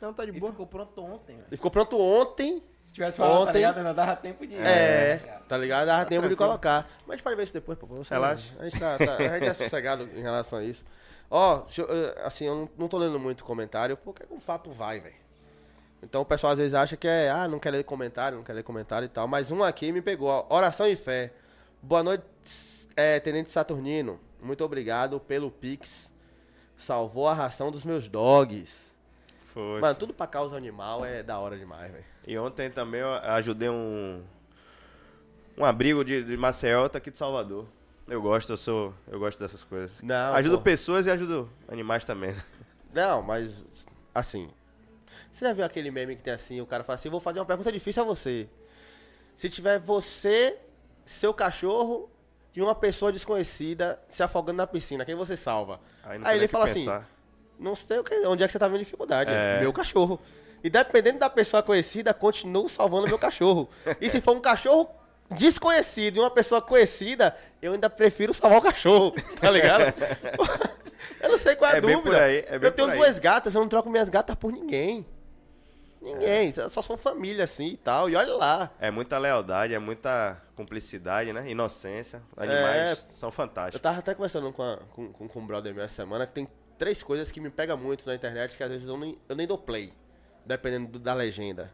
Não, 0.01 0.13
tá 0.13 0.23
de 0.23 0.31
boa. 0.31 0.51
ficou 0.53 0.65
pronto 0.65 1.03
ontem, 1.03 1.35
velho. 1.35 1.47
Ele 1.49 1.57
ficou 1.57 1.69
pronto 1.69 1.99
ontem. 1.99 2.63
Se 2.77 2.93
tivesse 2.93 3.17
falado, 3.17 3.35
tá 3.35 3.41
Ontem- 3.49 3.57
ligado? 3.57 3.77
Ainda 3.79 3.93
dava 3.93 4.15
tempo 4.15 4.47
de... 4.47 4.55
É, 4.55 5.21
cara. 5.23 5.39
tá 5.41 5.57
ligado? 5.57 5.85
Dava 5.87 6.05
tempo 6.05 6.21
de 6.21 6.27
tranquilo. 6.29 6.37
colocar. 6.37 6.89
Mas 7.01 7.09
a 7.09 7.15
gente 7.17 7.23
pode 7.23 7.35
ver 7.35 7.43
isso 7.43 7.53
depois, 7.53 7.77
pô. 7.77 7.85
Você 7.87 8.13
Relaxa. 8.13 8.53
A 8.59 8.63
gente, 8.69 8.79
tá, 8.79 8.97
tá- 8.97 9.15
a 9.17 9.39
gente 9.39 9.47
é 9.49 9.53
sossegado 9.53 10.03
em 10.15 10.21
relação 10.21 10.59
a 10.59 10.63
isso. 10.63 10.81
Ó, 11.29 11.63
eu, 11.77 11.85
eh, 11.91 12.21
assim, 12.23 12.45
eu 12.45 12.55
não, 12.55 12.69
não 12.77 12.87
tô 12.87 12.97
lendo 12.97 13.19
muito 13.19 13.43
comentário, 13.43 13.97
porque 13.97 14.23
o 14.29 14.39
papo 14.39 14.71
vai, 14.71 15.01
velho. 15.01 15.15
Então 16.01 16.21
o 16.21 16.25
pessoal 16.25 16.53
às 16.53 16.57
vezes 16.59 16.73
acha 16.73 16.95
que 16.95 17.05
é, 17.07 17.29
ah, 17.29 17.45
não 17.49 17.59
quer 17.59 17.71
ler 17.71 17.83
comentário, 17.83 18.37
não 18.37 18.43
quer 18.45 18.53
ler 18.53 18.63
comentário 18.63 19.05
e 19.05 19.09
tal. 19.09 19.27
Mas 19.27 19.51
um 19.51 19.61
aqui 19.61 19.91
me 19.91 20.01
pegou, 20.01 20.29
ó. 20.29 20.45
Oração 20.49 20.87
e 20.87 20.95
fé. 20.95 21.33
Boa 21.81 22.01
noite, 22.01 22.23
eh, 22.95 23.19
Tenente 23.19 23.51
Saturnino. 23.51 24.17
Muito 24.41 24.63
obrigado 24.63 25.19
pelo 25.19 25.51
Pix. 25.51 26.08
Salvou 26.79 27.27
a 27.27 27.33
ração 27.33 27.69
dos 27.69 27.83
meus 27.83 28.07
dogs. 28.07 28.89
Foi. 29.53 29.81
Mano, 29.81 29.95
tudo 29.95 30.13
pra 30.13 30.25
causa 30.25 30.55
animal 30.55 31.05
é 31.05 31.21
da 31.21 31.37
hora 31.37 31.57
demais, 31.57 31.91
velho. 31.91 32.05
E 32.25 32.37
ontem 32.37 32.69
também 32.71 33.01
eu 33.01 33.13
ajudei 33.13 33.69
um. 33.69 34.23
Um 35.57 35.65
abrigo 35.65 36.05
de, 36.05 36.23
de 36.23 36.37
Maceió, 36.37 36.87
tá 36.87 36.99
aqui 36.99 37.11
de 37.11 37.17
Salvador. 37.17 37.65
Eu 38.07 38.21
gosto, 38.21 38.51
eu 38.51 38.57
sou. 38.57 38.93
Eu 39.07 39.19
gosto 39.19 39.37
dessas 39.39 39.61
coisas. 39.63 40.01
Não, 40.01 40.33
ajudo 40.35 40.57
pô. 40.57 40.63
pessoas 40.63 41.05
e 41.05 41.11
ajudo 41.11 41.49
animais 41.67 42.05
também. 42.05 42.31
né? 42.31 42.43
Não, 42.93 43.21
mas 43.21 43.63
assim. 44.15 44.49
Você 45.31 45.45
já 45.45 45.53
viu 45.53 45.65
aquele 45.65 45.91
meme 45.91 46.15
que 46.15 46.23
tem 46.23 46.33
assim, 46.33 46.59
o 46.61 46.65
cara 46.65 46.83
fala 46.83 46.95
assim, 46.95 47.09
vou 47.09 47.19
fazer 47.19 47.39
uma 47.39 47.45
pergunta 47.45 47.71
difícil 47.71 48.01
a 48.01 48.05
você. 48.05 48.49
Se 49.35 49.49
tiver 49.49 49.79
você, 49.79 50.57
seu 51.05 51.33
cachorro 51.33 52.09
e 52.55 52.61
uma 52.61 52.75
pessoa 52.75 53.11
desconhecida 53.11 53.99
se 54.09 54.23
afogando 54.23 54.57
na 54.57 54.67
piscina, 54.67 55.05
quem 55.05 55.15
você 55.15 55.37
salva? 55.37 55.79
Aí, 56.03 56.19
Aí 56.23 56.37
ele 56.37 56.47
fala 56.47 56.65
assim, 56.65 56.79
pensar. 56.79 57.07
Não 57.59 57.75
sei 57.75 57.99
o 57.99 58.03
que, 58.03 58.15
onde 58.25 58.43
é 58.43 58.47
que 58.47 58.51
você 58.53 58.59
tá 58.59 58.67
vendo 58.67 58.79
dificuldade. 58.79 59.31
É. 59.33 59.59
Meu 59.59 59.73
cachorro. 59.73 60.19
E 60.63 60.69
dependendo 60.69 61.19
da 61.19 61.29
pessoa 61.29 61.61
conhecida, 61.63 62.13
continuo 62.13 62.67
salvando 62.67 63.07
meu 63.07 63.19
cachorro. 63.19 63.69
e 63.99 64.09
se 64.09 64.19
for 64.19 64.35
um 64.35 64.41
cachorro 64.41 64.89
desconhecido 65.31 66.17
e 66.17 66.19
uma 66.19 66.31
pessoa 66.31 66.61
conhecida, 66.61 67.35
eu 67.61 67.73
ainda 67.73 67.89
prefiro 67.89 68.33
salvar 68.33 68.59
o 68.59 68.61
cachorro, 68.61 69.13
tá 69.39 69.51
ligado? 69.51 69.93
eu 71.21 71.29
não 71.29 71.37
sei 71.37 71.55
qual 71.55 71.69
é 71.71 71.75
a 71.75 71.77
É 71.77 71.81
dúvida. 71.81 72.23
aí, 72.23 72.37
é 72.47 72.59
eu 72.61 72.71
tenho 72.71 72.91
duas 72.91 73.19
gatas, 73.19 73.53
eu 73.53 73.61
não 73.61 73.69
troco 73.69 73.89
minhas 73.89 74.09
gatas 74.09 74.35
por 74.35 74.51
ninguém. 74.51 75.05
Ninguém, 76.01 76.51
só 76.53 76.69
só 76.69 76.81
são 76.81 76.97
família 76.97 77.43
assim 77.43 77.67
e 77.67 77.77
tal. 77.77 78.09
E 78.09 78.15
olha 78.15 78.33
lá. 78.35 78.71
É 78.79 78.89
muita 78.89 79.17
lealdade, 79.17 79.73
é 79.73 79.79
muita 79.79 80.41
cumplicidade, 80.55 81.33
né? 81.33 81.49
Inocência. 81.49 82.21
Animais 82.37 83.07
são 83.11 83.27
Eu 83.27 83.31
fantásticos. 83.31 83.81
tava 83.81 83.99
até 83.99 84.13
conversando 84.13 84.51
com, 84.53 84.63
a- 84.63 84.77
com, 84.93 85.11
com, 85.11 85.27
com 85.27 85.39
um 85.39 85.45
brother 85.45 85.73
meu 85.73 85.83
essa 85.83 85.95
semana 85.95 86.25
que 86.25 86.33
tem 86.33 86.47
três 86.77 87.03
coisas 87.03 87.31
que 87.31 87.41
me 87.41 87.49
pegam 87.49 87.75
muito 87.77 88.05
na 88.07 88.15
internet 88.15 88.55
que 88.55 88.63
às 88.63 88.69
vezes 88.69 88.87
eu 88.87 88.97
nem, 88.97 89.17
eu 89.27 89.35
nem 89.35 89.45
dou 89.45 89.57
play, 89.57 89.93
dependendo 90.45 90.87
do- 90.93 90.99
da 90.99 91.13
legenda. 91.13 91.71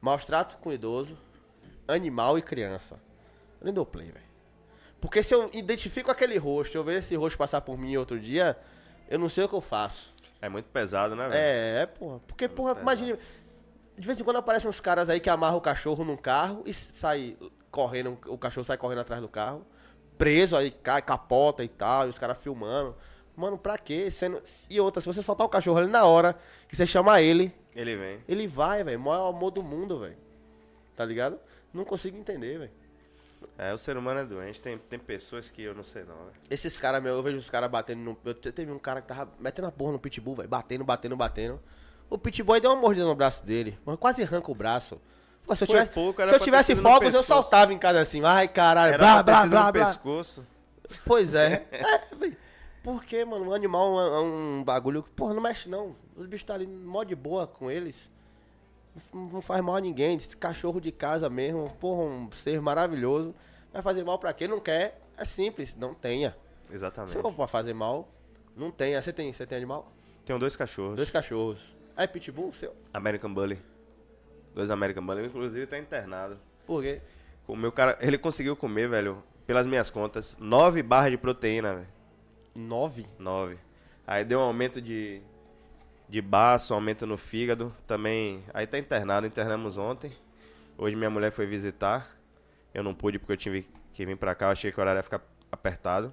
Maus 0.00 0.24
trato 0.24 0.58
com 0.58 0.72
idoso, 0.72 1.16
animal 1.86 2.36
e 2.36 2.42
criança. 2.42 2.96
Eu 3.60 3.66
nem 3.66 3.72
dou 3.74 3.86
play, 3.86 4.10
velho. 4.10 4.24
Porque 5.00 5.22
se 5.22 5.34
eu 5.34 5.48
identifico 5.52 6.10
aquele 6.10 6.36
rosto, 6.38 6.76
eu 6.76 6.82
vejo 6.84 6.98
esse 6.98 7.14
rosto 7.14 7.36
passar 7.38 7.60
por 7.60 7.78
mim 7.78 7.96
outro 7.96 8.18
dia, 8.18 8.56
eu 9.08 9.18
não 9.18 9.28
sei 9.28 9.44
o 9.44 9.48
que 9.48 9.54
eu 9.54 9.60
faço. 9.60 10.12
É 10.40 10.48
muito 10.48 10.66
pesado, 10.70 11.14
né, 11.14 11.28
velho? 11.28 11.40
É, 11.40 11.82
é, 11.82 11.86
porra. 11.86 12.20
Porque, 12.26 12.48
porra, 12.48 12.76
imagine. 12.80 13.16
De 13.96 14.06
vez 14.06 14.18
em 14.20 14.24
quando 14.24 14.36
aparecem 14.36 14.68
uns 14.68 14.80
caras 14.80 15.08
aí 15.10 15.20
que 15.20 15.28
amarram 15.30 15.56
o 15.58 15.60
cachorro 15.60 16.04
num 16.04 16.16
carro 16.16 16.62
e 16.66 16.72
sai 16.72 17.36
correndo, 17.70 18.18
o 18.26 18.38
cachorro 18.38 18.64
sai 18.64 18.76
correndo 18.76 19.00
atrás 19.00 19.20
do 19.20 19.28
carro, 19.28 19.64
preso 20.18 20.56
aí, 20.56 20.70
cai, 20.70 21.02
capota 21.02 21.62
e 21.62 21.68
tal, 21.68 22.06
e 22.06 22.10
os 22.10 22.18
caras 22.18 22.38
filmando. 22.38 22.96
Mano, 23.36 23.56
pra 23.56 23.78
quê? 23.78 24.08
E 24.68 24.80
outra, 24.80 25.00
se 25.00 25.06
você 25.06 25.22
soltar 25.22 25.46
o 25.46 25.50
cachorro 25.50 25.78
ali 25.78 25.88
na 25.88 26.04
hora 26.04 26.36
que 26.68 26.76
você 26.76 26.86
chama 26.86 27.20
ele, 27.20 27.54
Ele 27.74 27.96
vem. 27.96 28.20
ele 28.28 28.46
vai, 28.46 28.84
velho. 28.84 29.00
Maior 29.00 29.28
amor 29.28 29.50
do 29.50 29.62
mundo, 29.62 30.00
velho. 30.00 30.16
Tá 30.94 31.04
ligado? 31.04 31.38
Não 31.72 31.84
consigo 31.84 32.16
entender, 32.18 32.58
velho. 32.58 32.70
É, 33.58 33.72
o 33.72 33.78
ser 33.78 33.96
humano 33.96 34.20
é 34.20 34.24
doente. 34.24 34.60
Tem, 34.60 34.76
tem 34.78 34.98
pessoas 34.98 35.50
que 35.50 35.62
eu 35.62 35.74
não 35.74 35.82
sei 35.82 36.04
não, 36.04 36.14
velho. 36.16 36.32
Esses 36.50 36.76
caras, 36.78 37.02
meu, 37.02 37.14
eu 37.16 37.22
vejo 37.22 37.38
os 37.38 37.48
caras 37.50 37.70
batendo 37.70 38.00
no. 38.02 38.18
Eu 38.24 38.34
te- 38.34 38.52
teve 38.52 38.70
um 38.70 38.78
cara 38.78 39.00
que 39.00 39.08
tava 39.08 39.30
metendo 39.38 39.68
a 39.68 39.72
porra 39.72 39.92
no 39.92 39.98
pitbull, 39.98 40.36
velho. 40.36 40.48
Batendo, 40.48 40.84
batendo, 40.84 41.16
batendo. 41.16 41.60
O 42.12 42.52
aí 42.52 42.60
deu 42.60 42.70
uma 42.70 42.80
mordida 42.80 43.06
no 43.06 43.14
braço 43.14 43.44
dele. 43.44 43.78
Quase 43.98 44.22
arranca 44.22 44.50
o 44.50 44.54
braço. 44.54 45.00
Pô, 45.46 45.56
se 45.56 45.64
eu 45.64 45.68
tivesse, 45.68 45.90
pouco, 45.90 46.26
se 46.26 46.34
eu 46.34 46.40
tivesse 46.40 46.76
fogos, 46.76 47.14
eu 47.14 47.22
saltava 47.22 47.72
em 47.72 47.78
casa 47.78 48.00
assim. 48.00 48.22
Ai, 48.22 48.46
caralho. 48.46 48.94
Era 48.94 48.98
Blá, 48.98 49.22
blá, 49.22 49.46
blá, 49.46 49.72
blá. 49.72 49.86
pescoço. 49.86 50.46
Pois 51.06 51.34
é. 51.34 51.66
é 51.72 52.14
velho. 52.14 52.36
Por 52.82 53.02
que, 53.04 53.24
mano? 53.24 53.48
Um 53.48 53.54
animal 53.54 53.98
é 53.98 54.20
um, 54.20 54.58
um 54.58 54.64
bagulho 54.64 55.02
que, 55.02 55.10
porra, 55.10 55.32
não 55.32 55.40
mexe 55.40 55.68
não. 55.68 55.96
Os 56.14 56.26
bichos 56.26 56.44
tá 56.44 56.54
ali 56.54 56.66
mó 56.66 57.02
de 57.02 57.14
boa 57.14 57.46
com 57.46 57.70
eles. 57.70 58.10
Não 59.12 59.24
não 59.24 59.40
faz 59.40 59.62
mal 59.62 59.76
a 59.76 59.80
ninguém. 59.80 60.16
Esse 60.16 60.36
cachorro 60.36 60.80
de 60.80 60.92
casa 60.92 61.30
mesmo, 61.30 61.70
porra, 61.80 62.02
um 62.02 62.30
ser 62.30 62.60
maravilhoso. 62.60 63.34
Vai 63.72 63.80
fazer 63.80 64.04
mal 64.04 64.18
pra 64.18 64.34
quem 64.34 64.48
não 64.48 64.60
quer. 64.60 65.00
É 65.16 65.24
simples, 65.24 65.74
não 65.76 65.94
tenha. 65.94 66.36
Exatamente. 66.70 67.12
Se 67.12 67.22
for 67.22 67.32
pra 67.32 67.46
fazer 67.46 67.72
mal, 67.72 68.06
não 68.54 68.70
tenha. 68.70 69.00
Você 69.00 69.12
tem, 69.14 69.32
você 69.32 69.46
tem 69.46 69.56
animal? 69.56 69.90
Tenho 70.26 70.38
dois 70.38 70.56
cachorros. 70.56 70.96
Dois 70.96 71.10
cachorros. 71.10 71.81
É 71.96 72.06
pitbull 72.06 72.52
seu? 72.52 72.74
American 72.92 73.32
Bully. 73.32 73.58
Dois 74.54 74.70
American 74.70 75.04
Bully. 75.04 75.26
Inclusive 75.26 75.66
tá 75.66 75.78
internado. 75.78 76.38
Por 76.66 76.82
quê? 76.82 77.00
O 77.46 77.56
meu 77.56 77.72
cara, 77.72 77.98
ele 78.00 78.16
conseguiu 78.16 78.56
comer, 78.56 78.88
velho, 78.88 79.22
pelas 79.46 79.66
minhas 79.66 79.90
contas, 79.90 80.36
nove 80.38 80.82
barras 80.82 81.10
de 81.10 81.18
proteína, 81.18 81.74
velho. 81.74 81.88
Nove? 82.54 83.06
Nove. 83.18 83.58
Aí 84.06 84.24
deu 84.24 84.38
um 84.38 84.42
aumento 84.42 84.80
de, 84.80 85.20
de 86.08 86.20
baço, 86.20 86.72
um 86.72 86.76
aumento 86.76 87.06
no 87.06 87.16
fígado. 87.16 87.74
Também. 87.86 88.44
Aí 88.52 88.66
tá 88.66 88.78
internado, 88.78 89.26
internamos 89.26 89.76
ontem. 89.76 90.12
Hoje 90.76 90.96
minha 90.96 91.10
mulher 91.10 91.32
foi 91.32 91.46
visitar. 91.46 92.10
Eu 92.72 92.82
não 92.82 92.94
pude 92.94 93.18
porque 93.18 93.32
eu 93.32 93.36
tive 93.36 93.68
que 93.92 94.06
vir 94.06 94.16
pra 94.16 94.34
cá. 94.34 94.46
Eu 94.46 94.50
achei 94.50 94.72
que 94.72 94.78
o 94.78 94.80
horário 94.80 94.98
ia 94.98 95.02
ficar 95.02 95.20
apertado. 95.50 96.12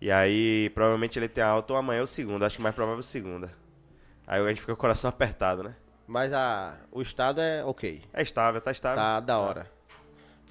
E 0.00 0.10
aí, 0.10 0.70
provavelmente 0.74 1.18
ele 1.18 1.28
tem 1.28 1.42
alta 1.42 1.72
ou 1.72 1.78
amanhã 1.78 2.00
ou 2.02 2.06
segunda. 2.06 2.46
Acho 2.46 2.56
que 2.56 2.62
mais 2.62 2.74
provável 2.74 3.02
segunda. 3.02 3.50
Aí 4.26 4.40
a 4.40 4.48
gente 4.48 4.60
fica 4.60 4.72
com 4.72 4.78
o 4.78 4.80
coração 4.80 5.08
apertado, 5.08 5.62
né? 5.62 5.74
Mas 6.06 6.32
a, 6.32 6.74
o 6.92 7.02
estado 7.02 7.40
é 7.40 7.64
ok. 7.64 8.02
É 8.12 8.22
estável, 8.22 8.60
tá 8.60 8.70
estável. 8.70 8.96
Tá 8.96 9.20
da 9.20 9.38
hora. 9.38 9.70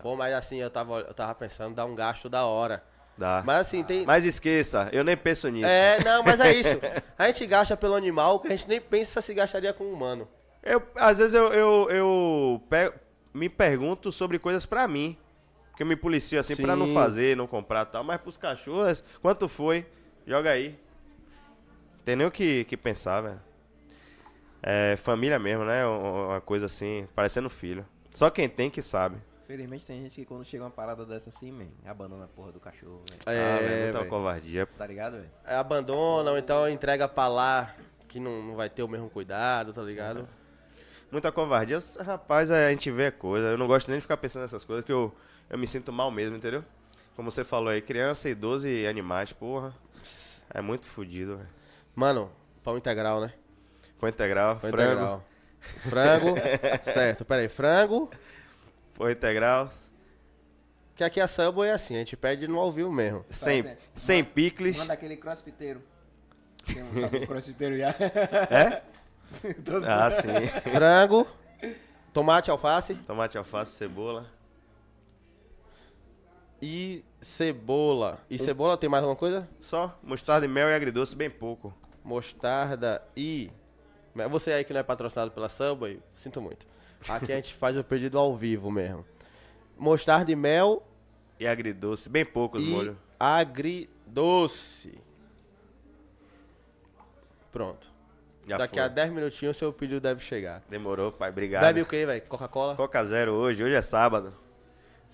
Pô, 0.02 0.16
mas 0.16 0.34
assim, 0.34 0.58
eu 0.58 0.70
tava, 0.70 1.00
eu 1.00 1.14
tava 1.14 1.34
pensando, 1.36 1.74
dá 1.76 1.86
um 1.86 1.96
gasto 1.96 2.28
da 2.30 2.46
hora. 2.46 2.84
Dá. 3.18 3.42
Mas 3.46 3.62
assim, 3.68 3.84
tem. 3.84 4.06
Mas 4.06 4.26
esqueça, 4.26 4.90
eu 4.92 5.04
nem 5.04 5.16
penso 5.16 5.48
nisso. 5.50 5.70
É, 5.70 6.04
não, 6.04 6.22
mas 6.22 6.40
é 6.42 6.52
isso. 6.54 6.70
A 7.18 7.28
gente 7.28 7.46
gasta 7.48 7.78
pelo 7.78 7.96
animal 7.96 8.40
que 8.42 8.48
a 8.48 8.52
gente 8.52 8.68
nem 8.68 8.82
pensa 8.82 9.22
se 9.22 9.34
gastaria 9.34 9.72
com 9.74 9.86
o 9.86 9.94
humano. 9.94 10.28
Eu, 10.62 10.84
às 10.96 11.20
vezes 11.20 11.34
eu, 11.34 11.54
eu, 11.54 11.88
eu 11.90 12.62
pe- 12.70 12.94
me 13.34 13.48
pergunto 13.48 14.12
sobre 14.12 14.38
coisas 14.38 14.66
pra 14.66 14.86
mim. 14.88 15.18
Que 15.78 15.84
eu 15.84 15.88
me 15.88 15.96
policio 15.96 16.40
assim 16.40 16.56
pra 16.58 16.76
não 16.76 16.94
fazer, 16.94 17.36
não 17.38 17.48
comprar 17.48 17.86
e 17.86 17.92
tal. 17.92 18.04
Mas 18.04 18.20
pros 18.20 18.36
cachorros, 18.38 19.04
quanto 19.22 19.48
foi? 19.48 19.86
Joga 20.28 20.50
aí. 20.52 20.78
Tem 22.04 22.16
nem 22.18 22.28
o 22.28 22.32
que, 22.32 22.66
que 22.66 22.76
pensar, 22.76 23.22
velho. 23.22 23.42
É 24.68 24.98
família 24.98 25.38
mesmo, 25.38 25.64
né? 25.64 25.86
Uma 25.86 26.26
uma 26.28 26.42
coisa 26.42 26.66
assim, 26.66 27.08
parecendo 27.14 27.52
filho. 27.52 27.86
Só 28.16 28.32
quem 28.32 28.50
tem 28.50 28.68
que 28.68 28.82
sabe. 28.82 29.18
Felizmente 29.46 29.86
tem 29.86 30.02
gente 30.02 30.16
que 30.16 30.26
quando 30.26 30.44
chega 30.44 30.64
uma 30.64 30.72
parada 30.72 31.06
dessa 31.06 31.30
assim, 31.30 31.52
man, 31.52 31.68
abandona 31.86 32.26
a 32.26 32.28
porra 32.28 32.52
do 32.52 32.60
cachorro, 32.60 33.04
velho. 33.08 33.22
ah, 33.28 33.60
velho, 33.60 33.84
muita 33.84 34.00
velho. 34.00 34.10
covardia. 34.10 34.66
Tá 34.66 34.88
ligado, 34.88 35.18
velho? 35.18 35.30
É, 35.46 35.56
abandona 35.56 36.32
ou 36.32 36.38
então 36.38 36.68
entrega 36.68 37.08
pra 37.08 37.28
lá 37.28 37.76
que 38.08 38.20
não, 38.20 38.42
não 38.42 38.56
vai 38.56 38.68
ter 38.68 38.82
o 38.82 38.88
mesmo 38.88 39.08
cuidado, 39.08 39.72
tá 39.72 39.84
ligado? 39.84 40.28
Muita 41.12 41.32
covardia. 41.32 41.78
Rapaz, 42.04 42.50
a 42.50 42.72
gente 42.72 42.90
vê 42.90 43.12
coisa. 43.12 43.50
Eu 43.50 43.58
não 43.60 43.68
gosto 43.68 43.88
nem 43.90 44.00
de 44.00 44.02
ficar 44.02 44.18
pensando 44.18 44.42
nessas 44.42 44.64
coisas, 44.64 44.84
que 44.84 44.92
eu, 44.92 45.14
eu 45.48 45.60
me 45.60 45.68
sinto 45.68 45.94
mal 45.94 46.10
mesmo, 46.10 46.38
entendeu? 46.38 46.66
Como 47.16 47.30
você 47.30 47.44
falou 47.44 47.70
aí, 47.70 47.84
criança, 47.84 48.28
idoso 48.28 48.68
e 48.68 48.88
animais, 48.88 49.32
porra. 49.32 49.76
É 50.52 50.60
muito 50.60 50.88
fodido, 50.88 51.38
velho. 51.38 51.50
Mano, 51.96 52.32
pão 52.64 52.78
integral, 52.78 53.22
né? 53.22 53.32
Pão 54.00 54.10
integral, 54.10 54.58
Pão 54.58 54.70
frango. 54.72 54.92
integral. 54.92 55.24
Frango. 55.90 56.36
certo, 56.92 57.26
pera 57.26 57.42
aí. 57.42 57.50
Frango. 57.50 58.10
Pão 58.94 59.10
integral, 59.10 59.70
Que 60.96 61.04
aqui 61.04 61.20
a 61.20 61.28
Subway 61.28 61.70
é 61.70 61.74
assim, 61.74 61.96
a 61.96 62.00
gente 62.00 62.16
pede 62.16 62.48
no 62.48 62.60
ao 62.60 62.72
vivo 62.72 62.92
mesmo. 62.92 63.26
sem, 63.30 63.64
certo. 63.64 63.82
sem 63.94 64.24
picles. 64.24 64.78
Manda 64.78 64.94
aquele 64.94 65.18
crossfiteiro. 65.18 65.82
Tem 66.66 66.82
um 66.84 67.26
crossfiteiro 67.28 67.78
já? 67.78 67.90
É? 68.50 68.82
Ah, 69.90 70.10
sim. 70.12 70.30
Frango. 70.72 71.28
Tomate, 72.14 72.50
alface. 72.52 72.94
Tomate, 72.96 73.38
alface, 73.38 73.72
cebola. 73.72 74.28
e 76.62 77.04
cebola. 77.20 78.20
E 78.30 78.38
cebola 78.40 78.78
tem 78.78 78.88
mais 78.88 79.04
alguma 79.04 79.18
coisa? 79.18 79.50
Só 79.60 79.98
mostarda 80.02 80.46
e 80.46 80.50
mel 80.50 80.70
e 80.70 80.74
agridoce, 80.76 81.16
bem 81.16 81.30
pouco. 81.30 81.74
Mostarda 82.04 83.02
e. 83.18 83.52
Você 84.30 84.52
aí 84.52 84.64
que 84.64 84.72
não 84.74 84.80
é 84.80 84.84
patrocinado 84.84 85.32
pela 85.32 85.50
Subway, 85.50 86.00
sinto 86.16 86.42
muito. 86.42 86.66
Aqui 87.08 87.32
a 87.32 87.36
gente 87.36 87.54
faz 87.60 87.78
o 87.78 87.84
pedido 87.84 88.18
ao 88.18 88.36
vivo 88.36 88.72
mesmo. 88.72 89.06
Mostarda 89.78 90.32
e 90.32 90.36
mel 90.36 90.82
E 91.40 91.46
agridoce, 91.46 92.08
bem 92.10 92.26
poucos 92.26 92.64
e 92.64 92.66
molhos. 92.66 92.96
agridoce. 93.20 94.98
Pronto. 97.52 97.88
Já 98.48 98.58
Daqui 98.58 98.76
foi. 98.76 98.84
a 98.84 98.88
10 98.88 99.12
minutinhos 99.12 99.56
o 99.56 99.60
seu 99.60 99.74
pedido 99.74 100.00
deve 100.00 100.22
chegar. 100.24 100.62
Demorou, 100.70 101.12
pai. 101.12 101.30
Obrigado. 101.30 101.64
Bebe 101.64 101.82
o 101.82 101.86
que, 101.86 102.06
velho? 102.06 102.22
Coca-Cola? 102.24 102.76
Coca 102.76 103.04
Zero 103.04 103.34
hoje, 103.34 103.64
hoje 103.64 103.74
é 103.76 103.82
sábado. 103.82 104.34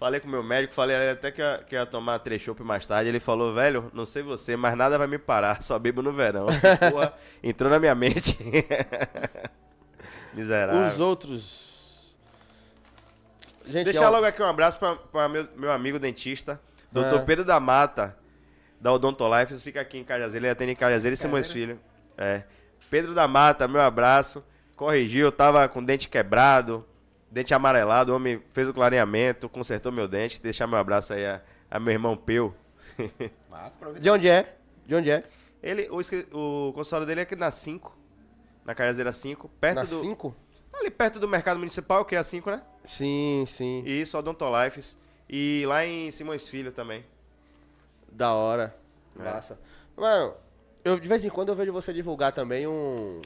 Falei 0.01 0.19
com 0.19 0.27
o 0.27 0.31
meu 0.31 0.41
médico, 0.41 0.73
falei 0.73 1.11
até 1.11 1.29
que 1.29 1.39
ia, 1.39 1.63
que 1.69 1.75
ia 1.75 1.85
tomar 1.85 2.17
três 2.17 2.41
chopp 2.41 2.63
mais 2.63 2.87
tarde. 2.87 3.07
Ele 3.07 3.19
falou, 3.19 3.53
velho, 3.53 3.91
não 3.93 4.03
sei 4.03 4.23
você, 4.23 4.55
mas 4.55 4.75
nada 4.75 4.97
vai 4.97 5.05
me 5.05 5.19
parar, 5.19 5.61
só 5.61 5.77
bebo 5.77 6.01
no 6.01 6.11
verão. 6.11 6.47
Porra, 6.89 7.13
entrou 7.43 7.69
na 7.69 7.77
minha 7.77 7.93
mente. 7.93 8.35
Miserável. 10.33 10.87
Os 10.87 10.99
outros. 10.99 12.15
Gente, 13.63 13.83
Deixar 13.83 14.07
ó, 14.07 14.09
logo 14.09 14.25
aqui 14.25 14.41
um 14.41 14.47
abraço 14.47 14.79
para 14.79 15.29
meu, 15.29 15.47
meu 15.55 15.71
amigo 15.71 15.99
dentista, 15.99 16.59
Dr. 16.91 17.17
Ah. 17.17 17.19
Pedro 17.19 17.45
da 17.45 17.59
Mata, 17.59 18.17
da 18.79 18.91
Odontolife. 18.91 19.55
Fica 19.59 19.81
aqui 19.81 19.99
em 19.99 20.03
Cajazeiro, 20.03 20.47
ele 20.47 20.51
atende 20.51 20.71
em 20.71 20.75
Cajazeiro 20.75 21.13
e 21.13 21.17
Simões 21.17 21.51
Filho. 21.51 21.79
É. 22.17 22.41
Pedro 22.89 23.13
da 23.13 23.27
Mata, 23.27 23.67
meu 23.67 23.81
abraço. 23.81 24.43
Corrigiu, 24.75 25.27
eu 25.27 25.31
tava 25.31 25.69
com 25.69 25.83
dente 25.83 26.09
quebrado, 26.09 26.83
dente 27.31 27.53
amarelado. 27.53 28.11
O 28.11 28.15
homem 28.15 28.43
fez 28.51 28.67
o 28.67 28.73
clareamento, 28.73 29.49
consertou 29.49 29.91
meu 29.91 30.07
dente. 30.07 30.41
Deixar 30.41 30.67
meu 30.67 30.77
abraço 30.77 31.13
aí 31.13 31.25
a, 31.25 31.41
a 31.69 31.79
meu 31.79 31.93
irmão 31.93 32.15
Peu. 32.15 32.53
Massa, 33.49 33.77
aproveita. 33.77 34.01
De 34.01 34.09
onde 34.09 34.27
é? 34.27 34.55
De 34.85 34.93
onde 34.93 35.09
é? 35.09 35.23
Ele, 35.63 35.87
o, 35.89 35.99
o 35.99 36.73
consultório 36.73 37.07
dele 37.07 37.21
é 37.21 37.23
aqui 37.23 37.35
na 37.35 37.51
5, 37.51 37.95
na 38.65 38.75
Cajazeira 38.75 39.13
5, 39.13 39.47
perto 39.59 39.75
Na 39.75 39.83
do. 39.83 39.99
5? 40.01 40.35
Ali 40.73 40.89
perto 40.89 41.19
do 41.19 41.27
mercado 41.27 41.57
municipal, 41.59 42.03
que 42.05 42.15
é 42.15 42.17
a 42.17 42.23
5, 42.23 42.49
né? 42.49 42.61
Sim, 42.83 43.45
sim. 43.47 43.83
E 43.85 44.01
isso, 44.01 44.17
Odontolifes. 44.17 44.97
E 45.29 45.63
lá 45.67 45.85
em 45.85 46.09
Simões 46.11 46.47
Filho 46.47 46.71
também. 46.71 47.05
Da 48.11 48.33
hora. 48.33 48.75
É. 49.19 49.23
Massa. 49.23 49.59
Mano, 49.95 50.33
eu 50.83 50.99
de 50.99 51.07
vez 51.07 51.23
em 51.23 51.29
quando 51.29 51.49
eu 51.49 51.55
vejo 51.55 51.71
você 51.71 51.93
divulgar 51.93 52.31
também 52.31 52.67
um. 52.67 53.21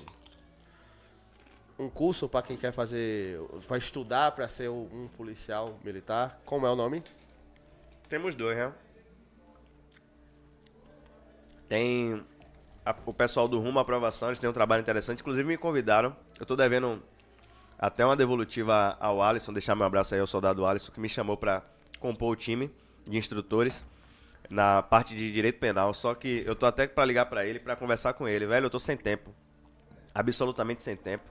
Um 1.77 1.89
curso 1.89 2.29
pra 2.29 2.41
quem 2.41 2.55
quer 2.55 2.71
fazer. 2.71 3.39
pra 3.67 3.77
estudar 3.77 4.31
pra 4.31 4.47
ser 4.47 4.69
um 4.69 5.09
policial 5.17 5.77
militar. 5.83 6.39
Como 6.45 6.65
é 6.65 6.71
o 6.71 6.75
nome? 6.75 7.03
Temos 8.07 8.33
dois, 8.35 8.57
né? 8.57 8.71
Tem 11.67 12.23
a- 12.85 12.95
o 13.05 13.13
pessoal 13.13 13.47
do 13.47 13.59
Rumo 13.59 13.79
Aprovação, 13.79 14.29
eles 14.29 14.39
têm 14.39 14.49
um 14.49 14.53
trabalho 14.53 14.81
interessante. 14.81 15.19
Inclusive 15.21 15.47
me 15.47 15.57
convidaram. 15.57 16.15
Eu 16.39 16.45
tô 16.45 16.55
devendo 16.55 17.01
até 17.77 18.05
uma 18.05 18.15
devolutiva 18.15 18.95
ao 18.99 19.21
Alisson, 19.21 19.51
deixar 19.51 19.75
meu 19.75 19.85
abraço 19.85 20.13
aí 20.13 20.21
ao 20.21 20.27
soldado 20.27 20.65
Alisson, 20.65 20.91
que 20.91 20.99
me 20.99 21.09
chamou 21.09 21.35
pra 21.35 21.63
compor 21.99 22.31
o 22.31 22.35
time 22.35 22.71
de 23.05 23.17
instrutores 23.17 23.85
na 24.49 24.81
parte 24.83 25.15
de 25.15 25.31
direito 25.31 25.59
penal. 25.59 25.93
Só 25.93 26.13
que 26.13 26.43
eu 26.45 26.55
tô 26.55 26.65
até 26.67 26.87
pra 26.87 27.03
ligar 27.03 27.25
pra 27.25 27.45
ele, 27.45 27.59
pra 27.59 27.75
conversar 27.75 28.13
com 28.13 28.27
ele. 28.27 28.45
Velho, 28.45 28.67
eu 28.67 28.69
tô 28.69 28.79
sem 28.79 28.95
tempo. 28.95 29.33
Absolutamente 30.13 30.81
sem 30.83 30.95
tempo. 30.95 31.23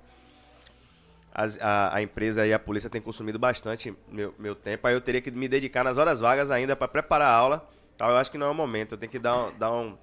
As- 1.34 1.58
a, 1.60 1.96
a 1.96 2.00
empresa 2.02 2.46
e 2.46 2.52
a 2.54 2.58
polícia 2.58 2.88
têm 2.88 3.00
consumido 3.00 3.38
bastante 3.38 3.92
meu, 4.08 4.32
meu 4.38 4.54
tempo. 4.54 4.86
Aí 4.86 4.94
eu 4.94 5.00
teria 5.00 5.20
que 5.20 5.30
me 5.32 5.48
dedicar 5.48 5.82
nas 5.82 5.98
horas 5.98 6.20
vagas 6.20 6.50
ainda 6.50 6.76
para 6.76 6.86
preparar 6.86 7.28
a 7.28 7.34
aula. 7.34 7.68
Tal. 7.98 8.10
Eu 8.10 8.16
acho 8.16 8.30
que 8.30 8.38
não 8.38 8.46
é 8.46 8.50
o 8.50 8.54
momento. 8.54 8.92
Eu 8.92 8.98
tenho 8.98 9.10
que 9.10 9.18
dar, 9.18 9.36
um- 9.36 9.52
dar 9.58 9.72
um 9.72 9.96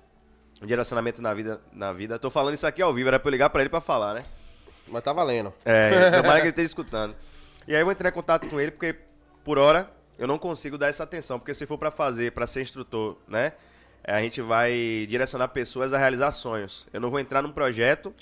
direcionamento 0.63 1.21
na 1.21 1.33
vida, 1.33 1.61
na 1.71 1.93
vida. 1.93 2.19
Tô 2.19 2.29
falando 2.29 2.53
isso 2.55 2.67
aqui 2.67 2.81
ao 2.81 2.93
vivo, 2.93 3.07
era 3.07 3.19
pra 3.19 3.29
eu 3.29 3.31
ligar 3.31 3.49
pra 3.49 3.61
ele 3.61 3.69
pra 3.69 3.81
falar, 3.81 4.13
né? 4.15 4.23
Mas 4.87 5.01
tá 5.03 5.13
valendo. 5.13 5.53
É, 5.63 6.11
tomara 6.21 6.35
que 6.35 6.41
ele 6.41 6.49
esteja 6.49 6.67
escutando. 6.67 7.15
E 7.67 7.73
aí 7.73 7.81
eu 7.81 7.85
vou 7.85 7.91
entrar 7.91 8.09
em 8.09 8.13
contato 8.13 8.49
com 8.49 8.59
ele, 8.59 8.71
porque 8.71 8.95
por 9.43 9.57
hora 9.57 9.89
eu 10.19 10.27
não 10.27 10.37
consigo 10.37 10.77
dar 10.77 10.87
essa 10.87 11.03
atenção. 11.03 11.39
Porque 11.39 11.53
se 11.53 11.65
for 11.65 11.77
pra 11.77 11.91
fazer, 11.91 12.31
pra 12.33 12.45
ser 12.45 12.61
instrutor, 12.61 13.17
né? 13.27 13.53
A 14.03 14.19
gente 14.21 14.41
vai 14.41 15.05
direcionar 15.07 15.47
pessoas 15.49 15.93
a 15.93 15.97
realizar 15.97 16.31
sonhos. 16.31 16.87
Eu 16.91 16.99
não 16.99 17.09
vou 17.11 17.19
entrar 17.19 17.41
num 17.41 17.51
projeto 17.51 18.13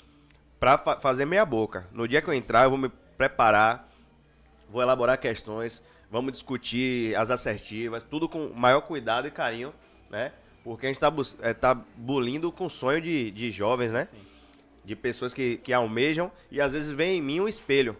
pra 0.60 0.76
fa- 0.76 1.00
fazer 1.00 1.24
meia 1.24 1.44
boca. 1.44 1.86
No 1.90 2.06
dia 2.06 2.20
que 2.20 2.28
eu 2.28 2.34
entrar, 2.34 2.64
eu 2.64 2.70
vou 2.70 2.78
me 2.78 2.90
preparar, 3.20 3.86
vou 4.70 4.80
elaborar 4.80 5.18
questões, 5.20 5.82
vamos 6.10 6.32
discutir 6.32 7.14
as 7.16 7.30
assertivas, 7.30 8.02
tudo 8.02 8.26
com 8.26 8.48
maior 8.54 8.80
cuidado 8.80 9.28
e 9.28 9.30
carinho, 9.30 9.74
né? 10.08 10.32
Porque 10.64 10.86
a 10.86 10.88
gente 10.88 10.98
tá, 10.98 11.10
bus- 11.10 11.36
é, 11.42 11.52
tá 11.52 11.74
bulindo 11.74 12.50
com 12.50 12.64
o 12.64 12.70
sonho 12.70 12.98
de, 12.98 13.30
de 13.30 13.50
jovens, 13.50 13.92
né? 13.92 14.08
De 14.82 14.96
pessoas 14.96 15.34
que, 15.34 15.58
que 15.58 15.70
almejam 15.70 16.32
e 16.50 16.62
às 16.62 16.72
vezes 16.72 16.90
vem 16.90 17.18
em 17.18 17.20
mim 17.22 17.40
um 17.40 17.48
espelho. 17.48 17.94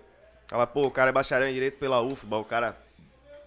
Fala, 0.49 0.67
pô, 0.67 0.87
o 0.87 0.91
cara 0.91 1.11
é 1.11 1.13
bacharel 1.13 1.51
em 1.51 1.53
direito 1.55 1.79
pela 1.79 2.01
UFBA, 2.01 2.39
o 2.39 2.45
cara 2.45 2.79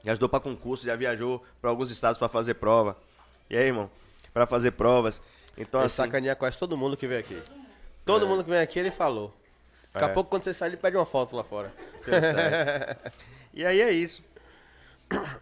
já 0.03 0.11
ajudou 0.11 0.29
pra 0.29 0.39
concurso, 0.39 0.85
já 0.85 0.95
viajou 0.95 1.43
pra 1.59 1.71
alguns 1.71 1.89
estados 1.89 2.19
pra 2.19 2.29
fazer 2.29 2.53
prova. 2.53 2.95
E 3.49 3.57
aí, 3.57 3.65
irmão? 3.65 3.89
Pra 4.31 4.45
fazer 4.45 4.71
provas. 4.71 5.19
Então, 5.57 5.81
Ele 5.81 5.87
assim, 5.87 6.03
sacaneia 6.03 6.35
quase 6.35 6.59
todo 6.59 6.77
mundo 6.77 6.95
que 6.95 7.07
vem 7.07 7.17
aqui. 7.17 7.41
Todo 8.05 8.27
mundo 8.27 8.43
que 8.43 8.49
vem 8.51 8.59
aqui 8.59 8.77
ele 8.77 8.91
falou. 8.91 9.33
Daqui 9.93 10.05
É. 10.05 10.09
a 10.09 10.13
pouco, 10.13 10.29
quando 10.29 10.43
você 10.43 10.53
sai, 10.53 10.69
ele 10.69 10.77
pede 10.77 10.97
uma 10.97 11.05
foto 11.05 11.35
lá 11.35 11.43
fora. 11.43 11.71
E 13.53 13.63
aí 13.63 13.79
é 13.81 13.91
isso. 13.91 14.23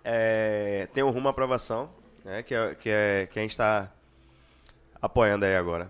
É, 0.03 0.87
tem 0.93 1.01
o 1.01 1.09
Rumo 1.09 1.29
à 1.29 1.31
Aprovação, 1.31 1.89
né, 2.25 2.43
que, 2.43 2.53
é, 2.53 2.75
que, 2.75 2.89
é, 2.89 3.27
que 3.31 3.39
a 3.39 3.41
gente 3.41 3.51
está 3.51 3.89
apoiando 5.01 5.45
aí 5.45 5.55
agora. 5.55 5.89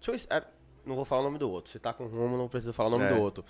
Deixa 0.00 0.28
eu. 0.32 0.36
ah, 0.38 0.42
Não 0.84 0.94
vou 0.94 1.04
falar 1.04 1.22
o 1.22 1.24
nome 1.24 1.38
do 1.38 1.50
outro. 1.50 1.70
Se 1.72 1.80
tá 1.80 1.92
com 1.92 2.06
rumo, 2.06 2.36
não 2.38 2.46
precisa 2.48 2.72
falar 2.72 2.88
o 2.90 2.92
nome 2.92 3.06
É. 3.06 3.08
do 3.14 3.20
outro. 3.20 3.44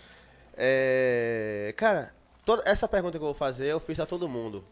É, 0.57 1.75
Cara, 1.77 2.15
toda 2.47 2.63
essa 2.67 2.89
pergunta 2.89 3.19
que 3.19 3.23
eu 3.23 3.27
vou 3.29 3.35
fazer, 3.35 3.67
eu 3.67 3.79
fiz 3.79 4.01
a 4.01 4.07
todo 4.07 4.27
mundo. 4.27 4.65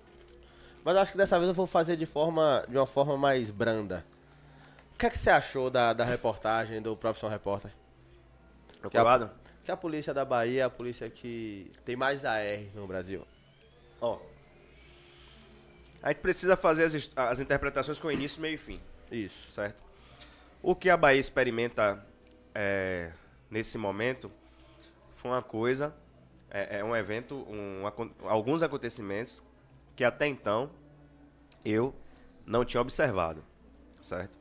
Mas 0.83 0.97
acho 0.97 1.13
que 1.13 1.19
dessa 1.19 1.37
vez 1.39 1.49
eu 1.49 1.55
vou 1.55 1.67
fazer 1.67 1.97
de, 1.97 2.07
forma, 2.07 2.65
de 2.69 2.77
uma 2.79 2.87
forma 2.87 3.19
mais 3.19 3.51
branda. 3.51 4.03
O 4.95 4.99
que 4.99 5.05
é 5.07 5.11
que 5.11 5.19
você 5.19 5.29
achou 5.29 5.69
da, 5.69 5.93
da 5.93 6.05
reportagem 6.05 6.81
do 6.81 6.97
Profissão 6.97 7.29
Repórter? 7.29 7.71
Preocupado? 8.91 9.31
Que 9.65 9.71
a 9.71 9.77
polícia 9.77 10.13
da 10.13 10.25
Bahia 10.25 10.61
é 10.63 10.65
a 10.65 10.71
polícia 10.71 11.09
que 11.09 11.71
tem 11.85 11.97
mais 11.97 12.25
AR 12.25 12.43
no 12.75 12.87
Brasil. 12.87 13.27
Ó, 14.01 14.19
a 16.03 16.09
gente 16.09 16.19
precisa 16.21 16.57
fazer 16.57 16.85
as, 16.85 17.11
as 17.17 17.41
interpretações 17.41 17.99
com 17.99 18.11
início, 18.11 18.41
meio 18.41 18.55
e 18.55 18.59
fim. 18.59 18.79
Isso. 19.11 19.51
certo? 19.51 19.83
O 20.63 20.75
que 20.75 20.91
a 20.91 20.97
Bahia 20.97 21.21
experimenta 21.21 22.05
é, 22.55 23.11
nesse 23.51 23.79
momento 23.79 24.31
foi 25.15 25.31
uma 25.31 25.43
coisa, 25.43 25.95
é, 26.51 26.79
é 26.81 26.85
um 26.85 26.95
evento, 26.95 27.35
um 27.49 27.87
acon- 27.87 28.11
alguns 28.25 28.63
acontecimentos 28.63 29.43
que 29.97 30.05
até 30.05 30.27
então 30.27 30.71
eu 31.65 31.95
não 32.45 32.65
tinha 32.65 32.81
observado, 32.81 33.43
certo? 34.03 34.39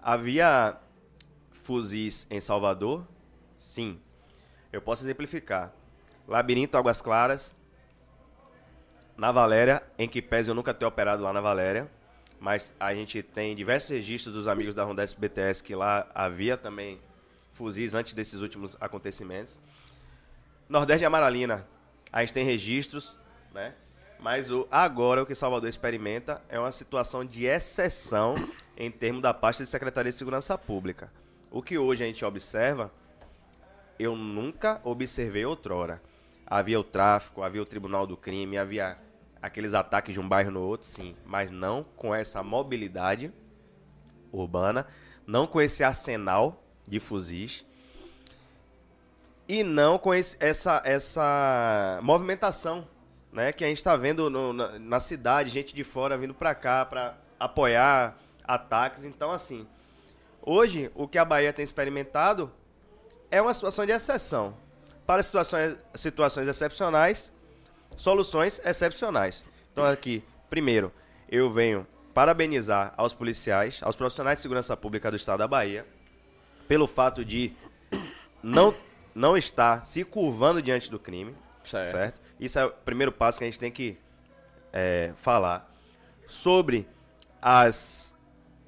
Havia 0.00 0.76
fuzis 1.62 2.26
em 2.30 2.40
Salvador? 2.40 3.06
Sim. 3.64 3.98
Eu 4.70 4.82
posso 4.82 5.02
exemplificar. 5.02 5.72
Labirinto 6.28 6.76
Águas 6.76 7.00
Claras, 7.00 7.56
na 9.16 9.32
Valéria, 9.32 9.82
em 9.98 10.06
que 10.06 10.20
pese 10.20 10.50
eu 10.50 10.54
nunca 10.54 10.74
ter 10.74 10.84
operado 10.84 11.22
lá 11.22 11.32
na 11.32 11.40
Valéria, 11.40 11.90
mas 12.38 12.74
a 12.78 12.94
gente 12.94 13.22
tem 13.22 13.56
diversos 13.56 13.88
registros 13.88 14.34
dos 14.34 14.46
amigos 14.46 14.74
da 14.74 14.84
Rondesp 14.84 15.18
BTS 15.18 15.62
que 15.62 15.74
lá 15.74 16.06
havia 16.14 16.58
também 16.58 17.00
fuzis 17.54 17.94
antes 17.94 18.12
desses 18.12 18.42
últimos 18.42 18.76
acontecimentos. 18.82 19.58
Nordeste 20.68 20.98
de 20.98 21.06
Amaralina, 21.06 21.66
a 22.12 22.20
gente 22.20 22.34
tem 22.34 22.44
registros, 22.44 23.18
né? 23.54 23.74
Mas 24.20 24.50
o, 24.50 24.68
agora 24.70 25.22
o 25.22 25.26
que 25.26 25.34
Salvador 25.34 25.70
experimenta 25.70 26.42
é 26.50 26.60
uma 26.60 26.70
situação 26.70 27.24
de 27.24 27.46
exceção 27.46 28.34
em 28.76 28.90
termos 28.90 29.22
da 29.22 29.32
pasta 29.32 29.64
de 29.64 29.70
Secretaria 29.70 30.12
de 30.12 30.18
Segurança 30.18 30.56
Pública. 30.58 31.10
O 31.50 31.62
que 31.62 31.78
hoje 31.78 32.04
a 32.04 32.06
gente 32.06 32.24
observa, 32.26 32.92
eu 33.98 34.16
nunca 34.16 34.80
observei 34.84 35.44
outrora. 35.44 36.02
Havia 36.46 36.78
o 36.78 36.84
tráfico, 36.84 37.42
havia 37.42 37.62
o 37.62 37.66
Tribunal 37.66 38.06
do 38.06 38.16
Crime, 38.16 38.58
havia 38.58 38.98
aqueles 39.40 39.74
ataques 39.74 40.12
de 40.14 40.20
um 40.20 40.28
bairro 40.28 40.50
no 40.50 40.60
outro, 40.62 40.86
sim, 40.86 41.14
mas 41.24 41.50
não 41.50 41.84
com 41.96 42.14
essa 42.14 42.42
mobilidade 42.42 43.32
urbana, 44.32 44.86
não 45.26 45.46
com 45.46 45.60
esse 45.60 45.82
arsenal 45.84 46.62
de 46.86 46.98
fuzis 47.00 47.64
e 49.48 49.62
não 49.62 49.98
com 49.98 50.14
esse- 50.14 50.36
essa, 50.40 50.82
essa 50.84 52.00
movimentação 52.02 52.86
né, 53.32 53.52
que 53.52 53.64
a 53.64 53.66
gente 53.68 53.78
está 53.78 53.96
vendo 53.96 54.30
no- 54.30 54.52
na, 54.52 54.78
na 54.78 55.00
cidade, 55.00 55.50
gente 55.50 55.74
de 55.74 55.82
fora 55.82 56.16
vindo 56.16 56.32
para 56.34 56.54
cá 56.54 56.84
para 56.84 57.18
apoiar 57.38 58.16
ataques. 58.44 59.02
Então, 59.04 59.30
assim, 59.32 59.66
hoje 60.40 60.90
o 60.94 61.08
que 61.08 61.18
a 61.18 61.24
Bahia 61.24 61.52
tem 61.52 61.64
experimentado 61.64 62.50
é 63.34 63.42
uma 63.42 63.52
situação 63.52 63.84
de 63.84 63.92
exceção. 63.92 64.54
Para 65.04 65.22
situações, 65.22 65.76
situações 65.94 66.48
excepcionais, 66.48 67.32
soluções 67.96 68.60
excepcionais. 68.64 69.44
Então, 69.72 69.84
aqui, 69.84 70.22
primeiro, 70.48 70.92
eu 71.28 71.50
venho 71.50 71.86
parabenizar 72.14 72.94
aos 72.96 73.12
policiais, 73.12 73.80
aos 73.82 73.96
profissionais 73.96 74.38
de 74.38 74.42
segurança 74.42 74.76
pública 74.76 75.10
do 75.10 75.16
estado 75.16 75.40
da 75.40 75.48
Bahia, 75.48 75.84
pelo 76.68 76.86
fato 76.86 77.24
de 77.24 77.52
não, 78.40 78.72
não 79.14 79.36
estar 79.36 79.84
se 79.84 80.04
curvando 80.04 80.62
diante 80.62 80.88
do 80.88 80.98
crime, 80.98 81.34
Certo. 81.64 81.90
certo? 81.90 82.20
Isso 82.38 82.58
é 82.58 82.66
o 82.66 82.70
primeiro 82.70 83.10
passo 83.10 83.38
que 83.38 83.44
a 83.44 83.46
gente 83.48 83.58
tem 83.58 83.72
que 83.72 83.98
é, 84.72 85.12
falar. 85.16 85.70
Sobre 86.28 86.86
as, 87.42 88.14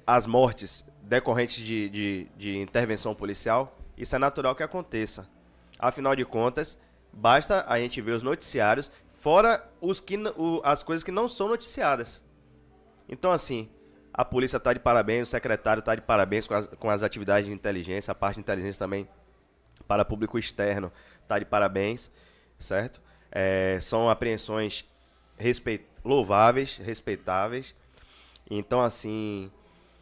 as 0.05 0.25
mortes 0.25 0.83
decorrentes 1.01 1.63
de, 1.63 1.89
de, 1.89 2.27
de 2.35 2.57
intervenção 2.57 3.15
policial, 3.15 3.77
isso 3.97 4.15
é 4.15 4.19
natural 4.19 4.55
que 4.55 4.63
aconteça. 4.63 5.27
Afinal 5.79 6.15
de 6.15 6.25
contas, 6.25 6.79
basta 7.11 7.65
a 7.67 7.79
gente 7.79 7.99
ver 8.01 8.11
os 8.11 8.23
noticiários, 8.23 8.91
fora 9.19 9.67
os 9.81 9.99
que, 9.99 10.17
o- 10.37 10.61
as 10.63 10.83
coisas 10.83 11.03
que 11.03 11.11
não 11.11 11.27
são 11.27 11.47
noticiadas. 11.47 12.23
Então, 13.09 13.31
assim, 13.31 13.69
a 14.13 14.23
polícia 14.25 14.57
está 14.57 14.73
de 14.73 14.79
parabéns, 14.79 15.27
o 15.27 15.31
secretário 15.31 15.79
está 15.79 15.95
de 15.95 16.01
parabéns 16.01 16.47
com 16.47 16.53
as, 16.53 16.67
com 16.67 16.89
as 16.89 17.03
atividades 17.03 17.47
de 17.47 17.53
inteligência, 17.53 18.11
a 18.11 18.15
parte 18.15 18.35
de 18.35 18.41
inteligência 18.41 18.79
também 18.79 19.07
para 19.87 20.03
público 20.03 20.37
externo 20.37 20.91
está 21.21 21.39
de 21.39 21.45
parabéns, 21.45 22.11
certo? 22.59 23.01
É, 23.31 23.79
são 23.81 24.09
apreensões 24.09 24.85
respeit 25.37 25.85
louváveis, 26.03 26.77
respeitáveis. 26.77 27.75
Então, 28.49 28.81
assim, 28.81 29.51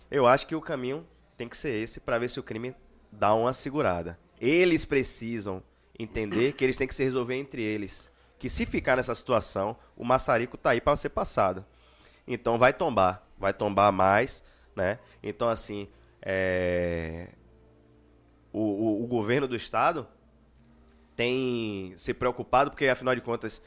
eu 0.09 0.25
acho 0.25 0.48
que 0.48 0.56
o 0.56 0.61
caminho 0.61 1.06
tem 1.38 1.49
que 1.49 1.57
ser 1.57 1.75
esse 1.75 1.99
para 1.99 2.17
ver 2.17 2.30
se 2.30 2.40
o 2.40 2.43
crime 2.43 2.75
dá 3.18 3.34
uma 3.34 3.53
segurada. 3.53 4.19
Eles 4.40 4.85
precisam 4.85 5.64
entender 5.98 6.53
que 6.53 6.64
eles 6.64 6.77
têm 6.77 6.88
que 6.88 6.94
se 6.95 7.03
resolver 7.03 7.35
entre 7.35 7.61
eles. 7.61 8.11
Que 8.38 8.50
se 8.50 8.66
ficar 8.66 8.98
nessa 8.98 9.16
situação, 9.16 9.77
o 9.95 10.03
maçarico 10.03 10.58
tá 10.58 10.72
aí 10.72 10.82
para 10.82 10.98
ser 10.98 11.10
passado. 11.10 11.66
Então 12.27 12.58
vai 12.58 12.74
tombar, 12.74 13.24
vai 13.38 13.53
tombar 13.53 13.92
mais, 13.92 14.44
né? 14.76 15.00
Então 15.24 15.48
assim, 15.48 15.88
é... 16.22 17.30
o, 18.52 18.60
o, 18.60 19.03
o 19.03 19.08
governo 19.08 19.48
do 19.48 19.56
estado 19.56 20.08
tem 21.16 21.94
se 21.95 22.14
preocupado 22.14 22.72
porque 22.72 22.88
afinal 22.88 23.16
de 23.16 23.22
contas 23.22 23.61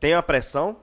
tem 0.00 0.14
uma 0.14 0.22
pressão, 0.22 0.80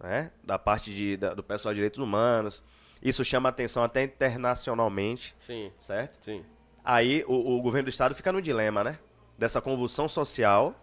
né, 0.00 0.30
da 0.44 0.58
parte 0.58 0.92
de, 0.92 1.16
da- 1.16 1.32
do 1.32 1.42
pessoal 1.42 1.72
de 1.72 1.76
direitos 1.78 2.00
humanos. 2.00 2.62
Isso 3.08 3.24
chama 3.24 3.48
atenção 3.48 3.82
até 3.84 4.02
internacionalmente, 4.02 5.34
Sim, 5.38 5.70
certo? 5.78 6.18
sim. 6.24 6.44
Aí 6.84 7.24
o, 7.28 7.56
o 7.56 7.62
governo 7.62 7.86
do 7.86 7.90
estado 7.90 8.14
fica 8.14 8.32
no 8.32 8.42
dilema, 8.42 8.82
né? 8.82 8.98
Dessa 9.38 9.60
convulsão 9.60 10.08
social, 10.08 10.74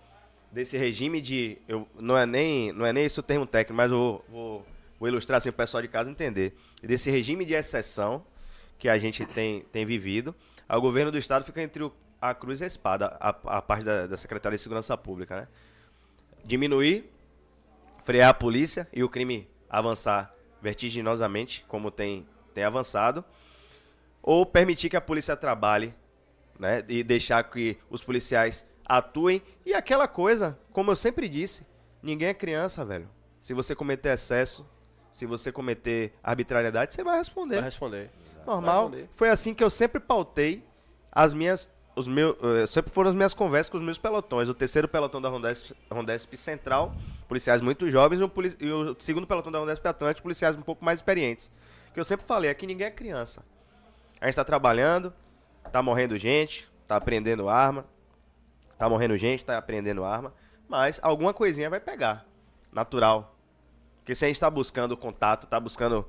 desse 0.52 0.78
regime 0.78 1.20
de. 1.20 1.58
Eu, 1.68 1.88
não, 2.00 2.18
é 2.18 2.26
nem, 2.26 2.72
não 2.72 2.86
é 2.86 2.94
nem 2.94 3.04
esse 3.06 3.20
o 3.20 3.24
termo 3.24 3.46
técnico, 3.46 3.74
mas 3.76 3.92
eu 3.92 3.98
vou, 3.98 4.26
vou, 4.30 4.66
vou 5.00 5.10
ilustrar 5.10 5.38
assim 5.38 5.50
para 5.52 5.64
o 5.64 5.66
pessoal 5.66 5.82
de 5.82 5.88
casa 5.90 6.10
entender. 6.10 6.56
Desse 6.82 7.10
regime 7.12 7.44
de 7.46 7.54
exceção 7.56 8.26
que 8.80 8.88
a 8.88 8.98
gente 8.98 9.26
tem, 9.26 9.62
tem 9.72 9.86
vivido. 9.86 10.34
O 10.70 10.80
governo 10.82 11.12
do 11.12 11.18
estado 11.18 11.44
fica 11.46 11.62
entre 11.62 11.84
o- 11.84 11.92
a 12.22 12.34
cruz 12.34 12.62
e 12.62 12.64
a 12.64 12.68
espada, 12.68 13.18
a, 13.20 13.30
a 13.58 13.62
parte 13.62 13.84
da, 13.84 14.08
da 14.08 14.16
Secretaria 14.18 14.56
de 14.58 14.62
Segurança 14.64 14.96
Pública, 14.98 15.42
né? 15.42 15.48
Diminuir, 16.46 17.10
frear 18.04 18.30
a 18.30 18.34
polícia 18.34 18.88
e 18.94 19.04
o 19.04 19.10
crime 19.10 19.48
avançar 19.70 20.33
vertiginosamente, 20.64 21.66
como 21.68 21.92
tem, 21.92 22.26
tem 22.54 22.64
avançado 22.64 23.24
ou 24.24 24.46
permitir 24.46 24.90
que 24.90 24.96
a 24.96 25.02
polícia 25.02 25.36
trabalhe, 25.36 25.94
né, 26.58 26.82
e 26.88 27.04
deixar 27.04 27.44
que 27.44 27.78
os 27.90 28.02
policiais 28.02 28.66
atuem 28.86 29.42
e 29.66 29.74
aquela 29.74 30.08
coisa, 30.08 30.58
como 30.72 30.90
eu 30.90 30.96
sempre 30.96 31.28
disse, 31.28 31.68
ninguém 32.02 32.30
é 32.30 32.34
criança, 32.34 32.86
velho. 32.86 33.10
Se 33.42 33.54
você 33.54 33.76
cometer 33.76 34.14
excesso, 34.14 34.66
se 35.12 35.26
você 35.26 35.52
cometer 35.52 36.14
arbitrariedade, 36.24 36.94
você 36.94 37.04
vai 37.04 37.18
responder. 37.18 37.56
Vai 37.56 37.66
responder. 37.66 38.12
Normal. 38.46 38.90
Vai 38.90 39.00
responder. 39.00 39.10
Foi 39.14 39.30
assim 39.30 39.54
que 39.54 39.64
eu 39.64 39.70
sempre 39.70 40.00
pautei 40.00 40.66
as 41.12 41.34
minhas 41.34 41.70
os 41.96 42.08
meus, 42.08 42.36
eh, 42.42 42.66
sempre 42.68 42.92
foram 42.92 43.10
as 43.10 43.16
minhas 43.16 43.34
conversas 43.34 43.70
com 43.70 43.78
os 43.78 43.84
meus 43.84 43.98
pelotões. 43.98 44.50
O 44.50 44.54
terceiro 44.54 44.88
pelotão 44.88 45.22
da 45.22 45.30
Rondesp, 45.30 45.74
Rondesp 45.92 46.36
Central, 46.36 46.94
policiais 47.28 47.62
muito 47.62 47.90
jovens, 47.92 48.20
e 48.20 48.24
o, 48.24 48.30
poli- 48.30 48.56
e 48.60 48.70
o 48.72 48.96
segundo 49.00 49.28
pelotão 49.28 49.52
da 49.52 49.60
Rondesp 49.60 49.86
Atlântico, 49.88 50.24
policiais 50.24 50.56
um 50.56 50.62
pouco 50.62 50.84
mais 50.84 51.00
experientes. 51.00 51.52
Que 51.94 52.00
eu 52.00 52.04
sempre 52.04 52.26
falei, 52.26 52.50
aqui 52.50 52.66
ninguém 52.66 52.88
é 52.88 52.92
criança. 52.92 53.44
A 54.20 54.26
gente 54.26 54.36
tá 54.36 54.44
trabalhando, 54.44 55.14
tá 55.72 55.82
morrendo 55.82 56.18
gente, 56.18 56.68
tá 56.88 56.96
aprendendo 56.96 57.48
arma, 57.48 57.86
tá 58.78 58.90
morrendo 58.90 59.16
gente, 59.18 59.46
tá 59.46 59.58
aprendendo 59.58 60.04
arma, 60.04 60.34
mas 60.68 61.00
alguma 61.04 61.34
coisinha 61.34 61.70
vai 61.70 61.80
pegar. 61.80 62.26
Natural. 62.72 63.36
Porque 64.00 64.16
se 64.16 64.26
a 64.26 64.28
gente 64.28 64.40
tá 64.40 64.50
buscando 64.50 64.98
contato, 64.98 65.46
tá 65.46 65.60
buscando 65.60 66.06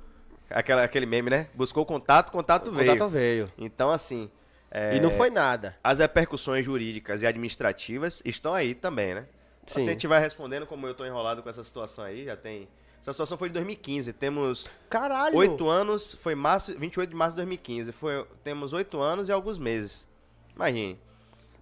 aquela, 0.48 0.82
aquele 0.82 1.04
meme, 1.06 1.28
né? 1.30 1.48
Buscou 1.54 1.84
contato, 1.84 2.32
contato, 2.32 2.68
O 2.68 2.72
veio. 2.72 2.92
contato 2.92 3.08
veio. 3.10 3.52
Então, 3.58 3.90
assim. 3.90 4.30
É, 4.76 4.96
E 4.96 5.00
não 5.00 5.08
foi 5.12 5.30
nada. 5.30 5.76
As 5.84 6.00
repercussões 6.00 6.64
jurídicas 6.64 7.22
e 7.22 7.26
administrativas 7.26 8.20
estão 8.24 8.52
aí 8.52 8.74
também, 8.74 9.14
né? 9.14 9.26
Se 9.64 9.78
a 9.78 9.80
Sim. 9.80 9.86
gente 9.86 10.06
vai 10.08 10.18
respondendo 10.20 10.66
como 10.66 10.84
eu 10.84 10.94
tô 10.94 11.06
enrolado 11.06 11.44
com 11.44 11.48
essa 11.48 11.62
situação 11.62 12.04
aí, 12.04 12.24
já 12.24 12.36
tem. 12.36 12.68
Essa 13.00 13.12
situação 13.12 13.38
foi 13.38 13.48
de 13.48 13.54
2015. 13.54 14.12
Temos 14.14 14.68
Caralho. 14.90 15.36
oito 15.36 15.68
anos, 15.68 16.14
foi 16.20 16.34
março, 16.34 16.76
28 16.76 17.08
de 17.08 17.14
março 17.14 17.34
de 17.34 17.36
2015. 17.36 17.92
Foi, 17.92 18.26
temos 18.42 18.72
oito 18.72 19.00
anos 19.00 19.28
e 19.28 19.32
alguns 19.32 19.60
meses. 19.60 20.08
Imagine. 20.56 20.98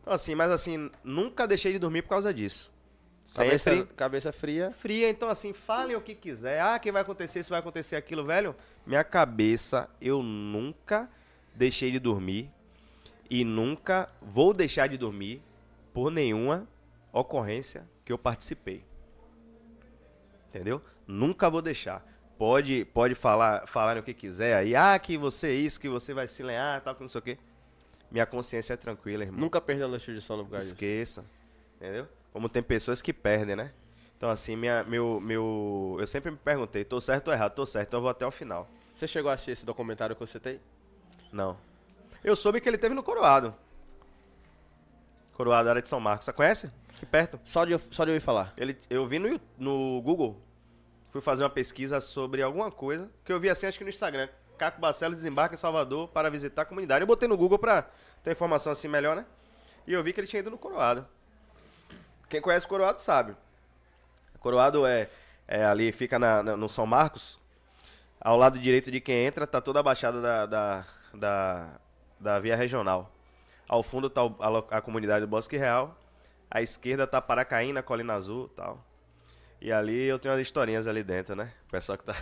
Então, 0.00 0.15
assim, 0.15 0.34
mas 0.34 0.50
assim, 0.50 0.91
nunca 1.05 1.47
deixei 1.47 1.73
de 1.73 1.78
dormir 1.78 2.02
por 2.02 2.08
causa 2.08 2.32
disso. 2.32 2.73
Cabeça, 3.36 3.70
Sempre 3.70 3.94
cabeça 3.94 4.32
fria. 4.32 4.73
fria, 4.73 5.08
então 5.08 5.28
assim, 5.28 5.52
falem 5.52 5.94
o 5.94 6.00
que 6.00 6.15
quiser. 6.15 6.60
Ah, 6.60 6.78
que 6.78 6.91
vai 6.91 7.02
acontecer, 7.02 7.41
isso 7.41 7.50
vai 7.50 7.60
acontecer 7.60 7.94
aquilo, 7.94 8.24
velho. 8.24 8.57
Minha 8.86 9.05
cabeça, 9.05 9.89
eu 10.00 10.23
nunca 10.23 11.08
deixei 11.55 11.92
de 11.92 12.00
dormir 12.00 12.50
e 13.33 13.47
nunca 13.47 14.11
vou 14.20 14.52
deixar 14.52 14.86
de 14.89 14.99
dormir 14.99 15.43
por 15.94 16.11
nenhuma 16.11 16.69
ocorrência 17.11 17.89
que 18.05 18.12
eu 18.12 18.19
participei. 18.19 18.85
Entendeu? 20.51 20.83
Nunca 21.07 21.49
vou 21.49 21.62
deixar. 21.62 22.07
Pode, 22.36 22.85
pode 22.93 23.15
falar, 23.15 23.67
falar 23.67 23.97
o 23.97 24.02
que 24.02 24.12
quiser 24.12 24.55
aí. 24.55 24.77
Ah, 24.77 24.99
que 24.99 25.17
você 25.17 25.47
é 25.47 25.55
isso, 25.55 25.81
que 25.81 25.89
você 25.89 26.12
vai 26.12 26.28
se 26.28 26.43
lenhar, 26.43 26.83
tal, 26.83 26.94
que 26.94 27.01
não 27.01 27.09
sei 27.09 27.19
o 27.20 27.23
quê. 27.23 27.39
Minha 28.11 28.27
consciência 28.27 28.75
é 28.75 28.77
tranquila, 28.77 29.25
irmão. 29.25 29.41
Nunca 29.41 29.62
perdeu 29.62 29.86
a 29.86 29.89
noite 29.89 30.12
de 30.12 30.20
sono 30.20 30.44
por 30.44 30.51
causa. 30.51 30.67
Esqueça. 30.67 31.25
Entendeu? 31.77 32.07
Como 32.35 32.51
tem 32.51 32.62
pessoas 32.62 33.01
que 33.01 33.15
perdem, 33.15 33.57
né? 33.57 33.73
Então, 34.15 34.28
assim, 34.28 34.57
minha, 34.57 34.85
meu, 34.85 35.19
meu. 35.19 35.97
Eu 35.99 36.07
sempre 36.07 36.31
me 36.31 36.36
perguntei, 36.36 36.85
tô 36.85 37.01
certo 37.01 37.28
ou 37.28 37.33
errado? 37.33 37.55
Tô 37.55 37.65
certo, 37.65 37.89
então 37.89 37.99
eu 37.99 38.02
vou 38.02 38.11
até 38.11 38.27
o 38.27 38.31
final. 38.31 38.69
Você 38.93 39.07
chegou 39.07 39.31
a 39.31 39.35
assistir 39.35 39.52
esse 39.52 39.65
documentário 39.65 40.15
que 40.15 40.20
você 40.20 40.39
tem? 40.39 40.61
Não. 41.33 41.57
Eu 42.23 42.36
soube 42.36 42.60
que 42.60 42.68
ele 42.68 42.78
teve 42.78 42.94
no 42.94 43.02
Coroado. 43.02 43.55
Coroado, 45.34 45.68
área 45.68 45.83
de 45.83 45.89
São 45.89 45.99
Marcos. 46.01 46.25
Você 46.25 46.33
conhece? 46.33 46.70
Aqui 46.97 47.07
perto. 47.07 47.41
Só 47.44 47.65
de, 47.65 47.76
só 47.91 48.05
de 48.05 48.10
ouvir 48.10 48.20
falar. 48.20 48.52
Ele, 48.57 48.76
eu 48.89 49.07
vi 49.07 49.18
no, 49.18 49.41
no 49.59 50.01
Google. 50.02 50.41
Fui 51.10 51.20
fazer 51.20 51.42
uma 51.42 51.51
pesquisa 51.51 52.01
sobre 52.01 52.42
alguma 52.42 52.70
coisa 52.70 53.10
que 53.25 53.33
eu 53.33 53.41
vi 53.41 53.51
assim, 53.51 53.67
acho 53.67 53.78
que 53.78 53.84
no 53.84 53.91
Instagram. 53.91 54.28
Caco 54.57 54.81
Barcelos 54.81 55.17
desembarca 55.17 55.55
em 55.55 55.59
Salvador 55.59 56.09
para 56.09 56.31
visitar 56.31 56.62
a 56.62 56.65
comunidade. 56.65 57.02
Eu 57.02 57.07
botei 57.07 57.28
no 57.28 57.36
Google 57.36 57.59
pra 57.59 57.86
ter 58.23 58.33
informação 58.33 58.70
assim 58.73 58.89
melhor, 58.89 59.17
né? 59.17 59.26
E 59.86 59.92
eu 59.92 60.02
vi 60.02 60.12
que 60.12 60.20
ele 60.20 60.26
tinha 60.28 60.41
ido 60.41 60.51
no 60.51 60.59
Coroado. 60.59 61.07
Quem 62.28 62.41
conhece 62.41 62.67
o 62.67 62.68
Coroado 62.68 63.02
sabe. 63.02 63.34
Coroado 64.39 64.86
é, 64.86 65.10
é 65.49 65.65
ali, 65.65 65.91
fica 65.92 66.18
na- 66.18 66.42
na- 66.42 66.57
no 66.57 66.68
São 66.68 66.86
Marcos. 66.86 67.39
Ao 68.20 68.36
lado 68.36 68.59
direito 68.59 68.91
de 68.91 69.01
quem 69.01 69.26
entra, 69.26 69.47
tá 69.47 69.60
toda 69.60 69.81
a 69.81 69.83
baixada 69.83 70.20
da, 70.20 70.47
da, 70.47 70.84
da, 71.12 71.68
da 72.23 72.39
via 72.39 72.57
regional. 72.57 73.10
Ao 73.68 73.83
fundo 73.83 74.09
tá 74.09 74.25
o- 74.25 74.36
a, 74.41 74.78
a 74.78 74.81
comunidade 74.81 75.25
do 75.25 75.28
Bosque 75.28 75.57
Real. 75.57 75.97
À 76.51 76.60
esquerda 76.62 77.07
tá 77.07 77.20
Paracaína, 77.20 77.83
Colina 77.83 78.15
Azul 78.15 78.49
e 78.52 78.57
tal. 78.57 78.84
E 79.60 79.73
ali 79.73 80.05
eu 80.05 80.18
tenho 80.18 80.34
umas 80.34 80.44
historinhas 80.47 80.86
ali 80.86 81.02
dentro, 81.02 81.34
né? 81.34 81.52
O 81.67 81.70
pessoal 81.70 81.97
que 81.99 82.05
tá, 82.05 82.12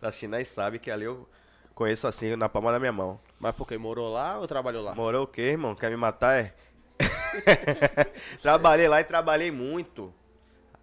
tá 0.00 0.08
assistindo 0.08 0.34
aí 0.34 0.44
sabe 0.44 0.78
que 0.78 0.90
ali 0.90 1.04
eu 1.04 1.28
conheço 1.74 2.06
assim 2.06 2.34
na 2.36 2.48
palma 2.48 2.72
da 2.72 2.78
minha 2.78 2.92
mão. 2.92 3.20
Mas 3.38 3.54
porque 3.54 3.78
morou 3.78 4.10
lá 4.12 4.38
ou 4.38 4.46
trabalhou 4.48 4.82
lá? 4.82 4.94
Morou 4.94 5.24
o 5.24 5.26
quê, 5.26 5.42
irmão? 5.42 5.74
Quer 5.74 5.90
me 5.90 5.96
matar, 5.96 6.38
é? 6.44 6.54
trabalhei 8.42 8.88
lá 8.88 9.00
e 9.00 9.04
trabalhei 9.04 9.50
muito. 9.50 10.12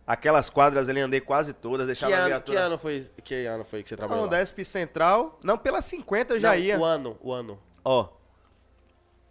Aquelas 0.07 0.49
quadras 0.49 0.87
ali 0.87 0.99
andei 1.01 1.19
quase 1.19 1.51
todas, 1.51 1.85
Que 1.85 1.87
deixava 1.87 2.13
a 2.13 2.17
ano, 2.17 2.23
que 2.25 2.29
viatura... 2.29 2.59
ano 2.61 2.77
foi 2.77 3.09
que 3.23 3.45
ano 3.45 3.65
foi 3.65 3.81
que 3.83 3.89
você 3.89 3.97
trabalhou 3.97 4.25
Não, 4.25 4.31
lá? 4.31 4.37
Desp 4.37 4.59
Central. 4.63 5.39
Não, 5.43 5.57
pela 5.57 5.81
50 5.81 6.35
eu 6.35 6.39
já 6.39 6.49
Não, 6.51 6.59
ia. 6.59 6.79
O 6.79 6.83
ano, 6.85 7.17
o 7.21 7.31
ano. 7.33 7.59
Ó. 7.83 8.07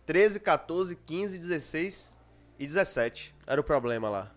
13, 0.06 0.40
14, 0.40 0.96
15, 0.96 1.38
16 1.38 2.18
e 2.58 2.66
17. 2.66 3.34
Era 3.46 3.60
o 3.60 3.64
problema 3.64 4.08
lá. 4.08 4.30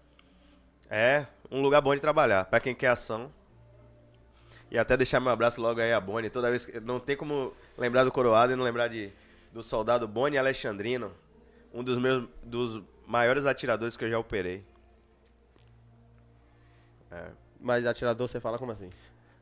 É, 0.90 1.26
um 1.52 1.62
lugar 1.62 1.82
bom 1.82 1.94
de 1.94 2.02
trabalhar. 2.02 2.46
Pra 2.46 2.60
quem 2.60 2.74
quer 2.74 2.88
ação. 2.88 3.32
E 4.70 4.78
até 4.78 4.98
deixar 4.98 5.20
meu 5.20 5.32
abraço 5.32 5.62
logo 5.62 5.80
aí 5.80 5.94
a 5.94 6.00
Boni. 6.00 6.30
Toda 6.30 6.50
vez 6.50 6.66
que. 6.66 6.80
Não 6.80 7.00
tem 7.00 7.16
como 7.16 7.54
lembrar 7.78 8.04
do 8.04 8.12
Coroado 8.12 8.54
e 8.54 8.56
não 8.56 8.64
lembrar 8.64 8.88
de, 8.88 9.12
do 9.54 9.64
soldado 9.64 10.08
Boni 10.08 10.38
Alexandrino. 10.38 11.12
Um 11.74 11.84
dos 11.84 11.98
meus. 11.98 12.28
dos 12.44 12.82
maiores 13.06 13.46
atiradores 13.46 13.96
que 13.96 14.06
eu 14.06 14.10
já 14.10 14.20
operei. 14.20 14.64
É. 17.12 17.30
Mas 17.60 17.86
atirador 17.86 18.28
você 18.28 18.40
fala 18.40 18.58
como 18.58 18.72
assim? 18.72 18.90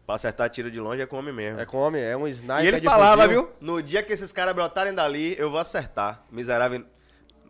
Pra 0.06 0.16
acertar 0.16 0.50
tiro 0.52 0.70
de 0.70 0.80
longe 0.80 1.02
é 1.02 1.06
com 1.06 1.18
homem 1.18 1.34
mesmo. 1.34 1.60
É 1.60 1.66
com 1.66 1.78
homem, 1.78 2.02
é 2.02 2.16
um 2.16 2.28
sniper 2.28 2.64
e 2.64 2.68
ele 2.68 2.80
de 2.80 2.86
falava, 2.86 3.28
viu? 3.28 3.52
No 3.60 3.82
dia 3.82 4.04
que 4.04 4.14
esses 4.14 4.32
caras 4.32 4.54
brotarem 4.54 4.94
dali, 4.94 5.36
eu 5.40 5.50
vou 5.50 5.60
acertar. 5.60 6.24
Miserável 6.32 6.86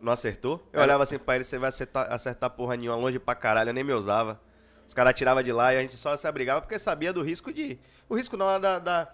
não 0.02 0.14
acertou. 0.14 0.66
Eu 0.72 0.80
É. 0.80 0.84
olhava 0.84 1.04
assim 1.04 1.20
pra 1.20 1.36
ele, 1.36 1.44
você 1.44 1.58
vai 1.58 1.68
acertar, 1.70 2.12
acertar 2.14 2.50
porra 2.52 2.78
nenhuma, 2.78 2.96
longe 2.98 3.20
pra 3.20 3.36
caralho, 3.36 3.72
eu 3.72 3.74
nem 3.74 3.84
me 3.84 3.92
usava. 3.94 4.40
Os 4.88 4.94
caras 4.94 5.14
tiravam 5.14 5.44
de 5.44 5.52
lá 5.52 5.74
e 5.74 5.78
a 5.78 5.82
gente 5.82 5.98
só 5.98 6.16
se 6.16 6.28
abrigava 6.28 6.62
porque 6.62 6.80
sabia 6.80 7.12
do 7.12 7.22
risco 7.24 7.52
de. 7.52 7.78
O 8.08 8.16
risco 8.16 8.38
não, 8.38 8.58
da, 8.60 8.80
da, 8.80 9.08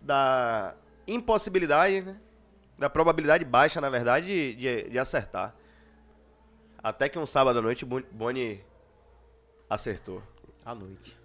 da 0.00 0.74
impossibilidade, 1.06 2.00
né? 2.00 2.16
Da 2.78 2.90
probabilidade 2.90 3.44
baixa, 3.44 3.80
na 3.80 3.90
verdade, 3.90 4.26
de, 4.26 4.54
de, 4.56 4.90
de 4.90 4.98
acertar. 4.98 5.54
Até 6.82 7.08
que 7.08 7.16
um 7.18 7.26
sábado 7.26 7.60
à 7.60 7.62
noite, 7.62 7.84
Bon- 7.84 8.02
Boni 8.10 8.60
acertou. 9.70 10.20
À 10.64 10.74
noite. 10.74 11.16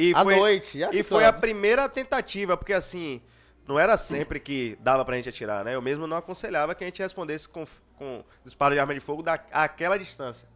E 0.00 0.12
À 0.14 0.22
foi, 0.22 0.36
noite, 0.36 0.80
E 0.80 0.88
que 0.88 1.02
foi 1.02 1.24
a 1.24 1.32
primeira 1.32 1.88
tentativa, 1.88 2.56
porque 2.56 2.72
assim, 2.72 3.20
não 3.66 3.76
era 3.80 3.96
sempre 3.96 4.38
que 4.38 4.78
dava 4.80 5.04
pra 5.04 5.16
gente 5.16 5.28
atirar, 5.28 5.64
né? 5.64 5.74
Eu 5.74 5.82
mesmo 5.82 6.06
não 6.06 6.16
aconselhava 6.16 6.72
que 6.72 6.84
a 6.84 6.86
gente 6.86 7.02
respondesse 7.02 7.48
com, 7.48 7.66
com 7.96 8.22
disparo 8.44 8.74
de 8.76 8.80
arma 8.80 8.94
de 8.94 9.00
fogo 9.00 9.24
da, 9.24 9.34
àquela 9.50 9.98
distância. 9.98 10.48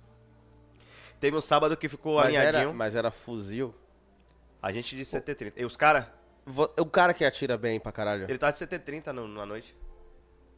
Teve 1.18 1.36
um 1.36 1.40
sábado 1.40 1.76
que 1.76 1.88
ficou 1.88 2.16
Mas 2.16 2.32
era, 2.34 2.48
alinhadinho. 2.50 2.72
mas 2.72 2.94
era 2.94 3.10
fuzil. 3.10 3.74
A 4.62 4.70
gente 4.70 4.94
de 4.94 5.02
CT30. 5.02 5.54
E 5.56 5.64
os 5.64 5.76
caras, 5.76 6.06
O 6.76 6.86
cara 6.86 7.12
que 7.12 7.24
atira 7.24 7.58
bem 7.58 7.80
pra 7.80 7.90
caralho. 7.90 8.26
ele 8.28 8.38
tava 8.38 8.52
de 8.52 8.58
CT30 8.60 9.08
no, 9.08 9.26
na 9.26 9.44
noite. 9.44 9.76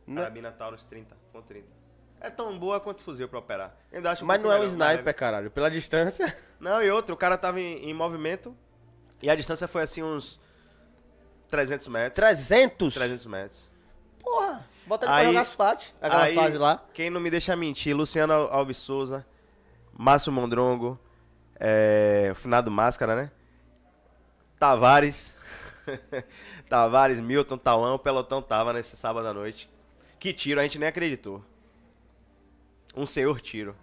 Não- 0.07 0.17
Carabina 0.17 0.53
Taurus 0.53 0.85
30, 0.85 1.17
com 1.33 1.41
30. 1.41 1.67
É 2.21 2.29
tão 2.29 2.59
boa 2.59 2.79
quanto 2.81 3.01
fuzil 3.03 3.29
pra 3.31 3.39
operar. 3.39 3.75
Ainda 3.91 4.11
acho 4.11 4.27
Mas 4.27 4.41
não 4.43 4.53
é 4.53 4.61
um 4.61 4.65
sniper, 4.65 5.15
caralho. 5.15 5.51
Pela 5.51 5.71
distância. 5.71 6.35
Não, 6.61 6.83
e 6.83 6.91
outro, 6.91 7.15
o 7.15 7.19
cara 7.19 7.39
tava 7.39 7.59
em, 7.61 7.89
em 7.91 7.95
movimento. 7.95 8.55
E 9.25 9.31
a 9.31 9.35
distância 9.35 9.67
foi 9.67 9.83
assim 9.83 10.03
uns 10.03 10.39
300 11.49 11.89
metros. 11.89 12.15
300? 12.15 12.93
300 12.95 13.25
metros. 13.27 13.71
Porra. 14.21 14.69
Bota 14.87 15.07
ele 15.07 15.13
pra 15.13 15.21
Aí- 15.21 15.27
jogar 15.29 15.41
as 15.41 15.55
fases. 15.55 15.95
Aquela 16.01 16.23
Aí, 16.25 16.35
fase 16.35 16.59
lá. 16.59 16.85
Quem 16.93 17.09
não 17.09 17.21
me 17.21 17.31
deixa 17.31 17.57
mentir, 17.57 17.97
Luciano 17.97 18.35
Al- 18.35 18.53
Alves 18.53 18.77
Souza, 18.77 19.25
Márcio 19.95 20.31
Mondrongo, 20.31 21.01
é, 21.59 22.29
o 22.33 22.35
finado 22.35 22.71
Máscara, 22.71 23.17
né? 23.17 23.31
Tavares, 24.59 25.35
Tavares, 26.69 27.19
Milton, 27.19 27.57
Tauan, 27.57 27.95
o 27.95 27.99
pelotão 27.99 28.43
tava 28.43 28.73
nesse 28.75 28.95
sábado 28.97 29.27
à 29.27 29.33
noite. 29.33 29.71
Que 30.19 30.35
tiro, 30.35 30.61
a 30.61 30.63
gente 30.65 30.79
nem 30.79 30.89
acreditou. 30.89 31.43
Um 32.95 33.07
senhor 33.07 33.41
tiro. 33.41 33.75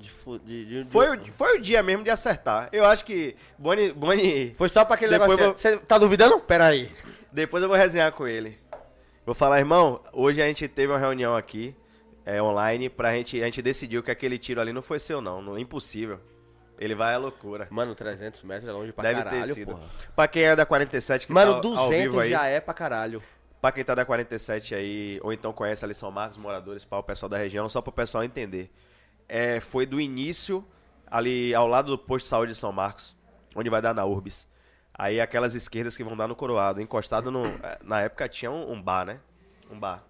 De 0.00 0.64
de- 0.84 0.84
Foi 0.90 1.16
o, 1.16 1.32
foi 1.32 1.58
o 1.58 1.60
dia 1.60 1.82
mesmo 1.82 2.02
de 2.04 2.10
acertar. 2.10 2.68
Eu 2.72 2.84
acho 2.84 3.04
que 3.04 3.36
Boni, 3.58 3.92
Boni 3.92 4.54
Foi 4.56 4.68
só 4.68 4.84
pra 4.84 4.94
aquele 4.94 5.18
Depois 5.18 5.38
negócio. 5.38 5.58
Você 5.58 5.78
tá 5.78 5.98
duvidando? 5.98 6.38
Pera 6.40 6.66
aí. 6.66 6.90
Depois 7.32 7.62
eu 7.62 7.68
vou 7.68 7.76
resenhar 7.76 8.10
com 8.12 8.26
ele. 8.26 8.58
Vou 9.24 9.34
falar, 9.34 9.58
irmão, 9.58 10.00
hoje 10.12 10.42
a 10.42 10.46
gente 10.46 10.66
teve 10.66 10.92
uma 10.92 10.98
reunião 10.98 11.36
aqui, 11.36 11.74
é, 12.24 12.42
online, 12.42 12.88
pra 12.88 13.12
gente, 13.14 13.40
a 13.40 13.44
gente 13.44 13.62
decidiu 13.62 14.02
que 14.02 14.10
aquele 14.10 14.38
tiro 14.38 14.60
ali 14.60 14.72
não 14.72 14.82
foi 14.82 14.98
seu 14.98 15.20
não, 15.20 15.40
não 15.42 15.58
impossível. 15.58 16.18
Ele 16.78 16.94
vai 16.94 17.14
à 17.14 17.18
loucura. 17.18 17.68
Mano, 17.70 17.94
300 17.94 18.42
metros 18.42 18.66
é 18.66 18.72
longe 18.72 18.90
pra 18.90 19.02
Deve 19.04 19.22
caralho, 19.22 19.46
ter 19.46 19.54
sido. 19.54 19.72
porra. 19.74 19.84
Pra 20.16 20.26
quem 20.26 20.44
é 20.44 20.56
da 20.56 20.64
47 20.64 21.26
que 21.26 21.32
Mano, 21.32 21.50
tá 21.52 21.56
ao 21.58 21.60
200 21.60 21.90
vivo 22.04 22.20
aí, 22.20 22.30
já 22.30 22.46
é 22.46 22.58
pra 22.58 22.72
caralho. 22.72 23.22
pra 23.60 23.70
quem 23.70 23.84
tá 23.84 23.94
da 23.94 24.04
47 24.06 24.74
aí, 24.74 25.20
ou 25.22 25.30
então 25.32 25.52
conhece 25.52 25.84
ali 25.84 25.92
São 25.92 26.10
Marcos, 26.10 26.38
moradores, 26.38 26.84
para 26.86 26.98
o 26.98 27.02
pessoal 27.02 27.28
da 27.28 27.36
região, 27.36 27.68
só 27.68 27.82
pro 27.82 27.92
pessoal 27.92 28.24
entender. 28.24 28.70
É, 29.32 29.60
foi 29.60 29.86
do 29.86 30.00
início, 30.00 30.66
ali 31.06 31.54
ao 31.54 31.68
lado 31.68 31.92
do 31.92 31.96
posto 31.96 32.24
de 32.24 32.30
saúde 32.30 32.52
de 32.52 32.58
São 32.58 32.72
Marcos, 32.72 33.16
onde 33.54 33.70
vai 33.70 33.80
dar 33.80 33.94
na 33.94 34.04
Urbis. 34.04 34.48
Aí 34.92 35.20
aquelas 35.20 35.54
esquerdas 35.54 35.96
que 35.96 36.02
vão 36.02 36.16
dar 36.16 36.26
no 36.26 36.34
Coroado, 36.34 36.80
encostado 36.80 37.30
no... 37.30 37.46
eh, 37.46 37.78
Na 37.84 38.00
época 38.00 38.28
tinha 38.28 38.50
um, 38.50 38.72
um 38.72 38.82
bar, 38.82 39.06
né? 39.06 39.20
Um 39.70 39.78
bar. 39.78 40.04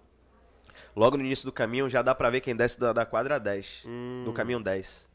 Logo 0.95 1.17
no 1.17 1.23
início 1.23 1.45
do 1.45 1.51
caminho 1.51 1.87
já 1.87 2.01
dá 2.01 2.15
pra 2.15 2.31
ver 2.31 2.41
quem 2.41 2.55
desce 2.55 2.79
da, 2.79 2.91
da 2.91 3.05
quadra 3.05 3.39
10. 3.39 3.83
Do 4.25 4.33
caminho 4.33 4.59
10. 4.59 5.07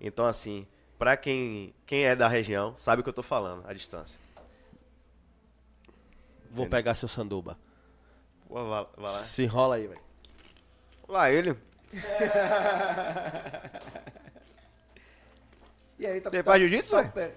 Então 0.00 0.24
assim, 0.26 0.66
pra 0.98 1.14
quem, 1.16 1.74
quem 1.84 2.04
é 2.06 2.16
da 2.16 2.26
região, 2.28 2.72
sabe 2.76 3.00
o 3.00 3.02
que 3.04 3.08
eu 3.10 3.14
tô 3.14 3.22
falando, 3.22 3.64
a 3.68 3.72
distância. 3.74 4.18
Vou 6.50 6.66
pegar 6.66 6.94
seu 6.94 7.06
sanduba. 7.08 7.58
Pô, 8.48 8.54
vai, 8.66 8.86
vai 8.96 9.12
lá. 9.12 9.18
Se 9.18 9.42
enrola 9.42 9.74
aí, 9.76 9.86
velho. 9.86 10.00
Lá 11.06 11.30
ele. 11.30 11.54
E 15.98 16.06
aí, 16.06 16.20
tá 16.20 16.30
Você 16.30 16.42
faz 16.42 16.60
jiu-jitsu, 16.60 16.94
tá-. 16.94 17.30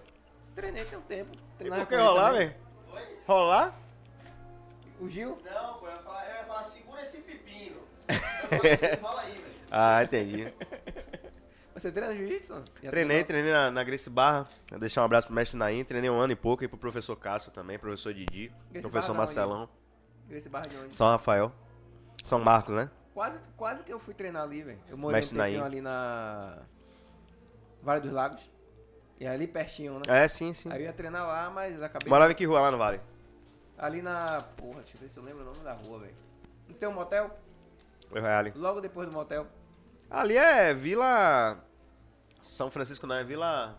Treinei 0.53 0.83
tem 0.83 0.97
um 0.97 1.01
tempo. 1.01 1.31
E 1.59 1.69
por 1.69 1.87
que 1.87 1.95
rolar, 1.95 2.31
velho? 2.33 2.53
Rolar? 3.25 3.79
O 4.99 5.07
Gil? 5.07 5.37
Não, 5.45 5.75
pô, 5.75 5.87
eu 5.87 5.91
ia 5.93 5.97
falar, 5.99 6.29
eu 6.29 6.35
ia 6.35 6.43
falar 6.43 6.63
segura 6.63 7.01
esse 7.01 7.17
pepino. 7.19 7.77
enrola 8.09 9.21
aí, 9.21 9.31
velho. 9.31 9.45
Ah, 9.71 10.03
entendi. 10.03 10.53
Você 11.73 11.89
treina 11.89 12.13
jiu-jitsu? 12.13 12.61
Treinei, 12.81 13.23
treinei 13.23 13.53
na, 13.53 13.71
na 13.71 13.83
Grace 13.83 14.09
Barra. 14.09 14.45
Vou 14.69 14.79
deixar 14.79 15.01
um 15.01 15.05
abraço 15.05 15.27
pro 15.27 15.35
mestre 15.35 15.57
Naim. 15.57 15.85
Treinei 15.85 16.09
um 16.09 16.19
ano 16.19 16.33
e 16.33 16.35
pouco 16.35 16.61
aí 16.61 16.67
pro 16.67 16.77
professor 16.77 17.15
Cássio 17.15 17.53
também, 17.53 17.79
professor 17.79 18.13
Didi, 18.13 18.51
Gracie 18.71 18.81
professor 18.81 19.13
Barra? 19.13 19.17
Marcelão, 19.19 19.69
Esse 20.29 20.49
barra 20.49 20.67
de 20.67 20.75
onde? 20.75 20.93
São 20.93 21.07
Rafael. 21.07 21.53
São 22.25 22.39
Marcos, 22.39 22.75
né? 22.75 22.89
Quase, 23.13 23.39
quase 23.57 23.83
que 23.83 23.91
eu 23.91 23.99
fui 23.99 24.13
treinar 24.13 24.43
ali, 24.43 24.61
velho. 24.61 24.79
Eu 24.87 24.97
morei 24.97 25.19
Mestre 25.19 25.37
um 25.37 25.41
tempinho 25.41 25.63
ali 25.63 25.81
na 25.81 26.59
Vale 27.81 28.01
dos 28.01 28.11
Lagos. 28.11 28.49
E 29.19 29.27
ali 29.27 29.47
pertinho, 29.47 29.95
né? 29.95 30.03
É, 30.07 30.27
sim, 30.27 30.53
sim. 30.53 30.71
Aí 30.71 30.81
eu 30.81 30.85
ia 30.85 30.93
treinar 30.93 31.27
lá, 31.27 31.49
mas 31.49 31.81
acabei... 31.81 32.07
Morava 32.07 32.31
em 32.31 32.35
que 32.35 32.45
rua 32.45 32.61
lá 32.61 32.71
no 32.71 32.77
Vale? 32.77 33.01
Ali 33.77 34.01
na... 34.01 34.41
Porra, 34.55 34.81
deixa 34.81 34.95
eu 34.95 35.01
ver 35.01 35.09
se 35.09 35.17
eu 35.17 35.23
lembro 35.23 35.41
o 35.41 35.45
nome 35.45 35.59
da 35.59 35.73
rua, 35.73 35.99
velho. 35.99 36.15
Não 36.67 36.75
tem 36.75 36.87
um 36.87 36.93
motel? 36.93 37.37
Oi, 38.11 38.21
Reale. 38.21 38.53
Logo 38.55 38.79
depois 38.79 39.09
do 39.09 39.13
motel. 39.13 39.47
Ali 40.09 40.37
é 40.37 40.73
Vila. 40.73 41.63
São 42.41 42.71
Francisco, 42.71 43.05
não, 43.05 43.15
é 43.15 43.23
Vila. 43.23 43.77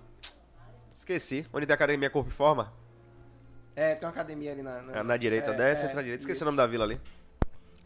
Esqueci. 0.94 1.46
Onde 1.52 1.66
tem 1.66 1.72
a 1.72 1.76
academia 1.76 2.10
Corpo 2.10 2.30
e 2.30 2.32
Forma? 2.32 2.72
É, 3.74 3.94
tem 3.94 4.06
uma 4.06 4.12
academia 4.12 4.52
ali 4.52 4.62
na... 4.62 4.78
É, 4.92 5.02
na 5.02 5.16
direita, 5.16 5.52
é, 5.52 5.56
desce, 5.56 5.82
é, 5.82 5.84
entra 5.86 5.96
na 5.96 6.02
direita. 6.02 6.22
Esqueci 6.22 6.36
isso. 6.36 6.44
o 6.44 6.46
nome 6.46 6.58
da 6.58 6.66
vila 6.66 6.84
ali. 6.84 7.00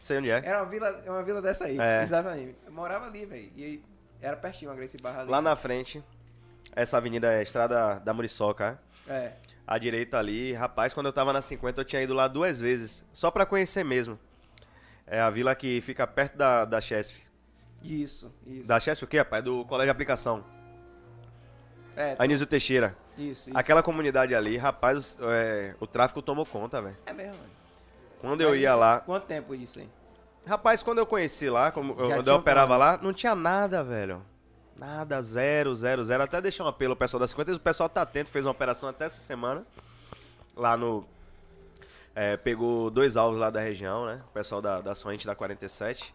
Sei 0.05 0.19
onde 0.19 0.29
é. 0.29 0.35
Era 0.35 0.59
uma 0.61 0.69
vila, 0.69 1.01
é 1.03 1.09
uma 1.09 1.23
vila 1.23 1.41
dessa 1.41 1.65
aí, 1.65 1.79
É. 1.79 2.03
exatamente. 2.03 2.55
Eu 2.63 2.71
morava 2.71 3.07
ali, 3.07 3.25
velho. 3.25 3.51
E 3.55 3.63
aí 3.63 3.83
era 4.21 4.37
pertinho 4.37 4.69
a 4.69 4.75
Grace 4.75 4.95
Barra 5.01 5.21
ali. 5.21 5.31
Lá 5.31 5.41
na 5.41 5.55
frente, 5.55 6.03
essa 6.75 6.97
avenida 6.97 7.31
é 7.33 7.39
a 7.39 7.41
Estrada 7.41 7.99
da 8.01 8.13
Muriçoca, 8.13 8.79
é? 9.07 9.11
É. 9.11 9.33
à 9.65 9.79
direita 9.79 10.19
ali. 10.19 10.53
Rapaz, 10.53 10.93
quando 10.93 11.07
eu 11.07 11.11
tava 11.13 11.33
na 11.33 11.41
50, 11.41 11.81
eu 11.81 11.85
tinha 11.85 12.03
ido 12.03 12.13
lá 12.13 12.27
duas 12.27 12.59
vezes, 12.59 13.03
só 13.11 13.31
pra 13.31 13.47
conhecer 13.47 13.83
mesmo. 13.83 14.19
É 15.07 15.19
a 15.19 15.31
vila 15.31 15.55
que 15.55 15.81
fica 15.81 16.05
perto 16.05 16.37
da, 16.37 16.65
da 16.65 16.79
Chesf. 16.79 17.19
Isso, 17.81 18.31
isso. 18.45 18.67
Da 18.67 18.79
Chesf 18.79 19.03
o 19.05 19.07
quê, 19.07 19.17
rapaz? 19.17 19.43
Do 19.43 19.65
Colégio 19.65 19.87
de 19.87 19.91
Aplicação. 19.91 20.45
É, 21.95 22.15
Anísio 22.19 22.45
Teixeira. 22.45 22.95
isso, 23.17 23.49
isso. 23.49 23.57
Aquela 23.57 23.81
comunidade 23.81 24.35
ali, 24.35 24.55
rapaz, 24.55 25.17
é, 25.19 25.73
o 25.79 25.87
tráfico 25.87 26.21
tomou 26.21 26.45
conta, 26.45 26.79
velho. 26.79 26.95
É 27.07 27.11
mesmo, 27.11 27.33
velho. 27.33 27.55
Quando 28.25 28.41
eu 28.41 28.55
ia 28.55 28.69
isso- 28.69 28.77
lá... 28.79 28.99
Quanto 28.99 29.25
tempo 29.25 29.53
isso 29.55 29.79
aí? 29.79 29.89
Rapaz, 30.45 30.83
quando 30.83 30.99
eu 30.99 31.05
conheci 31.05 31.49
lá, 31.49 31.71
como 31.71 31.93
eu, 31.93 32.07
quando 32.09 32.27
eu 32.27 32.35
operava 32.35 32.75
um 32.75 32.77
lá, 32.77 32.97
não 33.01 33.11
tinha 33.11 33.33
nada, 33.33 33.83
velho. 33.83 34.21
Nada, 34.75 35.21
zero, 35.21 35.73
zero, 35.73 36.03
zero. 36.03 36.21
Até 36.21 36.39
deixar 36.41 36.63
um 36.65 36.67
apelo 36.67 36.91
ao 36.91 36.97
pessoal 36.97 37.19
da 37.19 37.27
50. 37.27 37.53
O 37.53 37.59
pessoal 37.59 37.89
tá 37.89 38.01
atento, 38.01 38.29
fez 38.29 38.45
uma 38.45 38.51
operação 38.51 38.87
até 38.89 39.05
essa 39.05 39.19
semana. 39.21 39.65
Lá 40.55 40.75
no. 40.77 41.05
é, 42.13 42.37
pegou 42.37 42.91
dois 42.91 43.17
alvos 43.17 43.39
lá 43.39 43.49
da 43.49 43.59
região, 43.61 44.05
né? 44.05 44.21
O 44.29 44.33
pessoal 44.33 44.61
da, 44.61 44.81
da 44.81 44.93
Soente 44.93 45.25
da 45.25 45.33
47. 45.33 46.13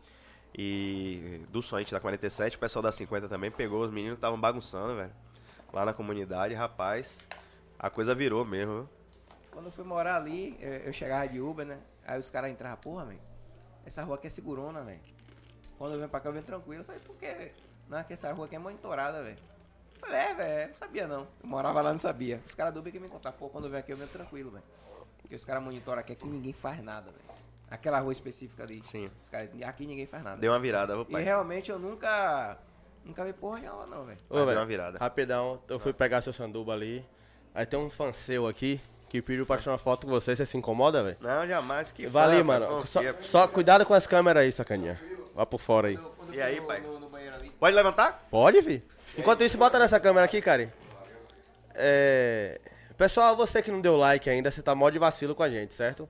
E. 0.57 1.41
Do 1.51 1.63
Soente 1.63 1.91
da 1.91 1.99
47. 1.99 2.57
O 2.57 2.61
pessoal 2.61 2.83
da 2.83 2.93
50 2.93 3.29
também 3.29 3.51
pegou. 3.51 3.83
Os 3.83 3.91
meninos 3.91 4.19
estavam 4.19 4.39
bagunçando, 4.39 4.95
velho. 4.95 5.13
Lá 5.73 5.85
na 5.85 5.93
comunidade, 5.93 6.55
rapaz. 6.55 7.19
A 7.79 7.89
coisa 7.91 8.15
virou 8.15 8.45
mesmo, 8.45 8.75
viu? 8.75 8.89
Quando 9.51 9.67
eu 9.67 9.73
fui 9.73 9.85
morar 9.85 10.17
ali, 10.17 10.57
eu, 10.61 10.71
eu 10.73 10.93
chegava 10.93 11.27
de 11.27 11.41
Uber, 11.41 11.67
né? 11.67 11.79
Aí 12.07 12.19
os 12.19 12.31
caras 12.31 12.51
entravam, 12.51 12.79
porra, 12.79 13.05
velho. 13.05 13.21
Essa 13.85 14.03
rua 14.03 14.17
aqui 14.17 14.27
é 14.27 14.31
segurona, 14.31 14.83
velho. 14.83 15.01
Quando 15.79 15.93
eu 15.93 15.99
venho 15.99 16.11
pra 16.11 16.21
cá, 16.21 16.29
eu 16.29 16.33
venho 16.33 16.45
tranquilo. 16.45 16.83
Eu 16.83 16.85
falei, 16.85 17.01
por 17.01 17.17
quê? 17.17 17.53
Não, 17.89 18.03
que 18.05 18.13
essa 18.13 18.33
rua 18.33 18.47
aqui 18.47 18.57
é 18.57 18.59
monitorada, 18.59 19.23
velho. 19.23 19.39
Eu 19.95 20.01
falei, 20.01 20.21
é, 20.21 20.35
velho, 20.35 20.69
não 20.69 20.75
sabia 20.75 21.07
não. 21.07 21.27
Eu 21.43 21.49
morava 21.49 21.81
lá, 21.81 21.91
não 21.91 21.99
sabia. 21.99 22.41
Os 22.47 22.55
caras 22.55 22.73
do 22.73 22.81
Uber 22.81 22.93
que 22.93 23.01
me 23.01 23.09
contaram, 23.09 23.37
pô, 23.37 23.49
quando 23.49 23.65
eu 23.65 23.71
venho 23.71 23.81
aqui, 23.81 23.93
eu 23.93 23.97
venho 23.97 24.09
tranquilo, 24.09 24.51
velho. 24.51 24.65
Porque 25.19 25.35
os 25.35 25.45
caras 25.45 25.63
monitoram 25.63 26.01
aqui, 26.01 26.13
aqui 26.13 26.27
ninguém 26.27 26.53
faz 26.53 26.83
nada, 26.83 27.11
velho. 27.11 27.41
Aquela 27.71 28.01
rua 28.01 28.13
específica 28.13 28.65
ali. 28.65 28.83
Sim. 28.85 29.11
Os 29.23 29.29
caras, 29.29 29.49
aqui 29.63 29.87
ninguém 29.87 30.07
faz 30.07 30.25
nada. 30.25 30.37
Deu 30.39 30.53
uma 30.53 30.59
virada, 30.59 30.95
viu, 31.05 31.19
E 31.19 31.23
realmente 31.23 31.71
eu 31.71 31.79
nunca. 31.79 32.59
Nunca 33.05 33.25
vi 33.25 33.33
porra 33.33 33.61
nenhuma, 33.61 33.87
não, 33.87 34.05
velho. 34.05 34.19
Ô, 34.29 34.37
deu 34.37 34.47
velho, 34.47 34.59
uma 34.59 34.67
virada. 34.67 34.99
Rapidão, 34.99 35.63
eu 35.69 35.79
fui 35.79 35.93
pegar 35.93 36.21
seu 36.21 36.33
sanduba 36.33 36.73
ali. 36.73 37.07
Aí 37.55 37.65
tem 37.65 37.79
um 37.79 37.89
fã 37.89 38.13
seu 38.13 38.47
aqui 38.47 38.81
que 39.11 39.21
pediu 39.21 39.45
pra 39.45 39.59
tirar 39.59 39.73
uma 39.73 39.79
foto 39.79 40.07
com 40.07 40.13
você. 40.13 40.37
Você 40.37 40.47
se 40.47 40.57
incomoda, 40.57 41.03
velho? 41.03 41.17
Não, 41.21 41.45
jamais. 41.45 41.91
Que 41.91 42.05
ali, 42.05 42.39
fã, 42.39 42.45
mano. 42.45 42.87
Só, 42.87 43.01
só 43.21 43.49
cuidado 43.49 43.85
com 43.85 43.93
as 43.93 44.07
câmeras 44.07 44.45
aí, 44.45 44.53
sacaninha. 44.53 45.01
Vá 45.35 45.45
por 45.45 45.61
fora 45.61 45.89
aí. 45.89 45.99
E 46.33 46.41
aí, 46.41 46.61
pai? 46.61 46.81
Pode 47.59 47.75
levantar? 47.75 48.29
Pode, 48.31 48.63
fi. 48.63 48.81
Enquanto 49.19 49.43
isso, 49.43 49.59
bota 49.59 49.81
nessa 49.81 49.99
câmera 49.99 50.25
aqui, 50.25 50.41
cara. 50.41 50.73
É. 51.75 52.61
Pessoal, 52.97 53.37
você 53.37 53.61
que 53.61 53.71
não 53.71 53.81
deu 53.81 53.97
like 53.97 54.31
ainda, 54.31 54.49
você 54.49 54.63
tá 54.63 54.77
mó 54.77 54.89
de 54.89 54.99
vacilo 54.99 55.35
com 55.35 55.43
a 55.43 55.51
gente, 55.51 55.75
certo? 55.75 56.09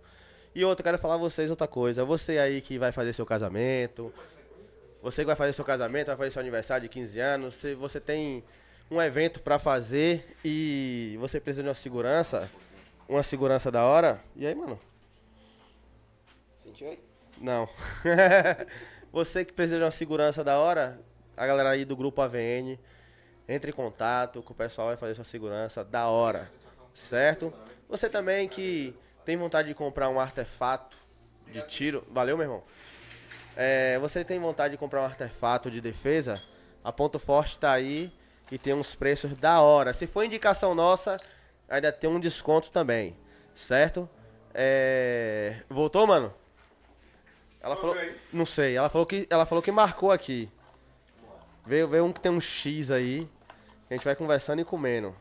E 0.54 0.62
outra, 0.62 0.82
eu 0.82 0.84
quero 0.84 0.98
falar 0.98 1.14
a 1.14 1.18
vocês 1.18 1.48
outra 1.48 1.66
coisa. 1.66 2.04
Você 2.04 2.38
aí 2.38 2.60
que 2.60 2.78
vai 2.78 2.92
fazer 2.92 3.14
seu 3.14 3.24
casamento, 3.24 4.12
você 5.02 5.22
que 5.22 5.26
vai 5.26 5.36
fazer 5.36 5.54
seu 5.54 5.64
casamento, 5.64 6.08
vai 6.08 6.16
fazer 6.16 6.32
seu 6.32 6.40
aniversário 6.40 6.82
de 6.82 6.88
15 6.90 7.18
anos, 7.18 7.54
se 7.54 7.74
você 7.74 7.98
tem 7.98 8.44
um 8.90 9.00
evento 9.00 9.40
pra 9.40 9.58
fazer 9.58 10.36
e 10.44 11.16
você 11.20 11.38
precisa 11.38 11.62
de 11.62 11.68
uma 11.68 11.74
segurança, 11.74 12.50
uma 13.10 13.24
segurança 13.24 13.70
da 13.72 13.84
hora. 13.84 14.22
E 14.36 14.46
aí, 14.46 14.54
mano? 14.54 14.78
Sentiu 16.56 16.88
aí? 16.88 17.00
Não. 17.38 17.68
você 19.10 19.44
que 19.44 19.52
precisa 19.52 19.78
de 19.78 19.84
uma 19.84 19.90
segurança 19.90 20.44
da 20.44 20.58
hora, 20.58 21.00
a 21.36 21.44
galera 21.44 21.70
aí 21.70 21.84
do 21.84 21.96
grupo 21.96 22.22
AVN, 22.22 22.78
entre 23.48 23.72
em 23.72 23.74
contato 23.74 24.42
com 24.42 24.52
o 24.52 24.56
pessoal, 24.56 24.88
vai 24.88 24.96
fazer 24.96 25.16
sua 25.16 25.24
segurança 25.24 25.84
da 25.84 26.06
hora. 26.06 26.50
Certo? 26.94 27.52
Você 27.88 28.08
também 28.08 28.48
que 28.48 28.96
tem 29.24 29.36
vontade 29.36 29.66
de 29.66 29.74
comprar 29.74 30.08
um 30.08 30.20
artefato 30.20 30.96
de 31.50 31.62
tiro. 31.62 32.06
Valeu, 32.10 32.36
meu 32.36 32.44
irmão? 32.44 32.62
É, 33.56 33.98
você 33.98 34.24
tem 34.24 34.38
vontade 34.38 34.72
de 34.72 34.78
comprar 34.78 35.02
um 35.02 35.04
artefato 35.04 35.68
de 35.68 35.80
defesa? 35.80 36.40
A 36.84 36.92
Ponto 36.92 37.18
Forte 37.18 37.58
tá 37.58 37.72
aí 37.72 38.12
e 38.52 38.56
tem 38.56 38.72
uns 38.72 38.94
preços 38.94 39.36
da 39.36 39.60
hora. 39.60 39.92
Se 39.92 40.06
for 40.06 40.22
indicação 40.22 40.74
nossa, 40.76 41.18
ainda 41.70 41.92
tem 41.92 42.10
um 42.10 42.20
desconto 42.20 42.70
também. 42.72 43.16
Certo? 43.54 44.08
É... 44.52 45.62
Voltou, 45.70 46.06
mano? 46.06 46.34
Ela 47.60 47.76
falou. 47.76 47.96
Não 48.32 48.44
sei, 48.44 48.76
ela 48.76 48.88
falou 48.88 49.06
que, 49.06 49.26
ela 49.30 49.46
falou 49.46 49.62
que 49.62 49.70
marcou 49.70 50.10
aqui. 50.10 50.50
Veio, 51.64 51.86
veio 51.86 52.04
um 52.04 52.12
que 52.12 52.20
tem 52.20 52.32
um 52.32 52.40
X 52.40 52.90
aí. 52.90 53.28
A 53.88 53.94
gente 53.94 54.04
vai 54.04 54.16
conversando 54.16 54.60
e 54.60 54.64
comendo. 54.64 55.14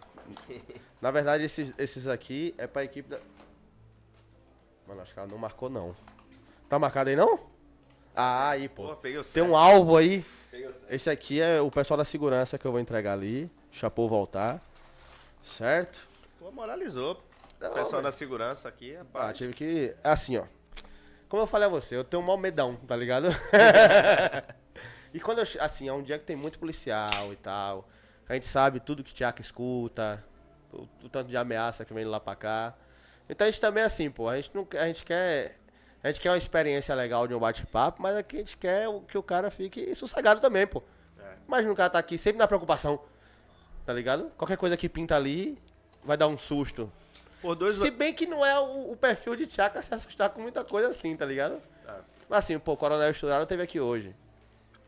Na 1.01 1.11
verdade, 1.11 1.43
esses, 1.43 1.73
esses 1.77 2.07
aqui 2.07 2.53
é 2.57 2.65
pra 2.65 2.83
equipe 2.83 3.09
da. 3.09 3.19
Mano, 4.87 5.01
acho 5.01 5.13
que 5.13 5.19
ela 5.19 5.27
não 5.29 5.37
marcou, 5.37 5.69
não. 5.69 5.95
Tá 6.67 6.79
marcado 6.79 7.09
aí, 7.09 7.15
não? 7.15 7.39
Ah, 8.15 8.49
aí, 8.49 8.67
pô. 8.67 8.87
Pô, 8.87 8.95
peguei 8.95 9.19
o 9.19 9.23
Tem 9.23 9.43
um 9.43 9.55
alvo 9.55 9.95
aí. 9.97 10.25
Esse 10.89 11.09
aqui 11.09 11.39
é 11.41 11.61
o 11.61 11.69
pessoal 11.69 11.97
da 11.97 12.05
segurança 12.05 12.57
que 12.57 12.65
eu 12.65 12.71
vou 12.71 12.79
entregar 12.79 13.13
ali. 13.13 13.49
Chapou 13.71 14.09
voltar. 14.09 14.61
Certo? 15.43 16.08
Moralizou. 16.51 17.21
Não, 17.59 17.71
o 17.71 17.73
pessoal 17.73 18.01
velho. 18.01 18.03
da 18.03 18.11
segurança 18.11 18.69
aqui, 18.69 18.95
Ah, 18.95 18.99
rapaz. 18.99 19.37
tive 19.37 19.53
que. 19.53 19.93
Assim, 20.03 20.37
ó. 20.37 20.45
Como 21.27 21.43
eu 21.43 21.47
falei 21.47 21.67
a 21.67 21.69
você, 21.69 21.95
eu 21.95 22.03
tenho 22.03 22.23
um 22.23 22.25
mau 22.25 22.37
medão, 22.37 22.75
tá 22.75 22.95
ligado? 22.95 23.27
e 25.13 25.19
quando 25.19 25.39
eu. 25.39 25.45
Assim, 25.59 25.87
é 25.87 25.93
um 25.93 26.01
dia 26.01 26.17
que 26.17 26.25
tem 26.25 26.35
muito 26.35 26.59
policial 26.59 27.31
e 27.31 27.35
tal. 27.35 27.87
A 28.27 28.33
gente 28.35 28.47
sabe 28.47 28.79
tudo 28.79 29.03
que 29.03 29.13
Tiago 29.13 29.41
escuta. 29.41 30.23
O, 30.71 30.83
o 31.03 31.09
tanto 31.09 31.29
de 31.29 31.35
ameaça 31.37 31.83
que 31.83 31.93
vem 31.93 32.05
lá 32.05 32.19
pra 32.19 32.35
cá. 32.35 32.75
Então 33.27 33.45
a 33.47 33.49
gente 33.49 33.59
também 33.59 33.81
é 33.83 33.85
assim, 33.87 34.09
pô. 34.09 34.27
A 34.29 34.35
gente, 34.35 34.51
não, 34.53 34.63
quer- 34.65 34.81
a 34.81 34.87
gente 34.87 35.03
quer. 35.03 35.57
A 36.03 36.07
gente 36.07 36.21
quer 36.21 36.29
uma 36.31 36.37
experiência 36.37 36.95
legal 36.95 37.27
de 37.27 37.33
um 37.33 37.39
bate-papo, 37.39 38.01
mas 38.01 38.15
aqui 38.15 38.37
a 38.37 38.39
gente 38.39 38.55
quer 38.55 38.85
que 39.07 39.17
o 39.17 39.23
cara 39.23 39.51
fique 39.51 39.93
sossegado 39.95 40.39
também, 40.39 40.65
pô. 40.65 40.81
É. 41.19 41.33
Imagina 41.45 41.73
o 41.73 41.75
cara 41.75 41.89
tá 41.89 41.99
aqui 41.99 42.17
sempre 42.17 42.37
na 42.39 42.47
preocupação. 42.47 43.01
Tá 43.85 43.91
ligado? 43.93 44.31
Qualquer 44.37 44.55
coisa 44.57 44.77
que 44.77 44.87
pinta 44.87 45.15
ali 45.15 45.61
vai 46.03 46.17
dar 46.17 46.27
um 46.27 46.37
susto. 46.37 46.91
Dois 47.57 47.75
Se 47.75 47.89
bem 47.91 48.13
que 48.13 48.25
não 48.27 48.45
é 48.45 48.59
o, 48.59 48.91
o 48.91 48.97
perfil 48.97 49.35
de 49.35 49.47
Tchaka 49.47 49.81
se 49.81 49.93
assustar 49.93 50.29
com 50.29 50.41
muita 50.41 50.63
coisa 50.63 50.89
assim, 50.89 51.15
tá 51.15 51.25
ligado? 51.25 51.61
Mas 52.27 52.39
assim, 52.39 52.59
pô, 52.59 52.73
o 52.73 52.77
Coronel 52.77 53.09
Estourado 53.09 53.45
teve 53.45 53.63
aqui 53.63 53.79
hoje. 53.79 54.13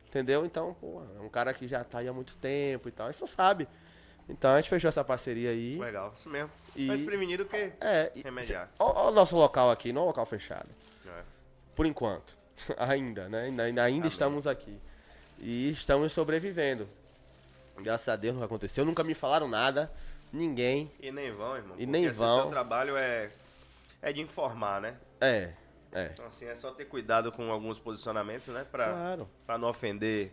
Entendeu? 0.07 0.45
Então, 0.45 0.75
pô, 0.79 1.01
é 1.17 1.21
um 1.21 1.29
cara 1.29 1.53
que 1.53 1.67
já 1.67 1.83
tá 1.83 1.99
aí 1.99 2.07
há 2.07 2.13
muito 2.13 2.35
tempo 2.37 2.89
e 2.89 2.91
tal. 2.91 3.07
A 3.07 3.11
gente 3.11 3.21
não 3.21 3.27
sabe. 3.27 3.67
Então 4.27 4.51
a 4.51 4.57
gente 4.57 4.69
fechou 4.69 4.89
essa 4.89 5.03
parceria 5.03 5.49
aí. 5.49 5.77
Legal, 5.79 6.13
isso 6.15 6.29
mesmo. 6.29 6.51
E- 6.75 6.87
Mais 6.87 7.01
prevenido 7.01 7.45
que 7.45 7.71
É, 7.79 8.11
e, 8.13 8.21
remediar. 8.21 8.69
Ó 8.77 9.07
o 9.07 9.11
nosso 9.11 9.35
local 9.35 9.71
aqui, 9.71 9.91
não 9.93 10.01
é 10.01 10.03
um 10.03 10.07
local 10.07 10.25
fechado. 10.25 10.69
É. 11.05 11.21
Por 11.75 11.85
enquanto. 11.85 12.35
ainda, 12.77 13.27
né? 13.29 13.43
Ainda, 13.43 13.63
ainda, 13.63 13.83
ainda 13.83 13.99
Amém. 14.01 14.11
estamos 14.11 14.45
aqui. 14.45 14.77
E 15.39 15.71
estamos 15.71 16.11
sobrevivendo. 16.11 16.87
Graças 17.79 18.07
a 18.09 18.15
Deus 18.15 18.35
não 18.35 18.43
aconteceu. 18.43 18.85
Nunca 18.85 19.03
me 19.03 19.15
falaram 19.15 19.47
nada. 19.47 19.91
Ninguém. 20.31 20.91
E 20.99 21.11
nem 21.11 21.31
vão, 21.31 21.55
irmão. 21.57 21.75
E 21.77 21.85
nem 21.85 22.07
assim, 22.07 22.19
vão. 22.19 22.41
seu 22.43 22.49
trabalho 22.51 22.95
é, 22.97 23.29
é 24.01 24.13
de 24.13 24.21
informar, 24.21 24.79
né? 24.81 24.95
É, 25.19 25.51
é. 25.91 26.09
Então, 26.13 26.25
assim, 26.25 26.45
é 26.45 26.55
só 26.55 26.71
ter 26.71 26.85
cuidado 26.85 27.31
com 27.31 27.51
alguns 27.51 27.77
posicionamentos, 27.79 28.47
né? 28.47 28.65
Pra, 28.71 28.85
Claro. 28.91 29.29
pra 29.45 29.57
não 29.57 29.67
ofender 29.69 30.31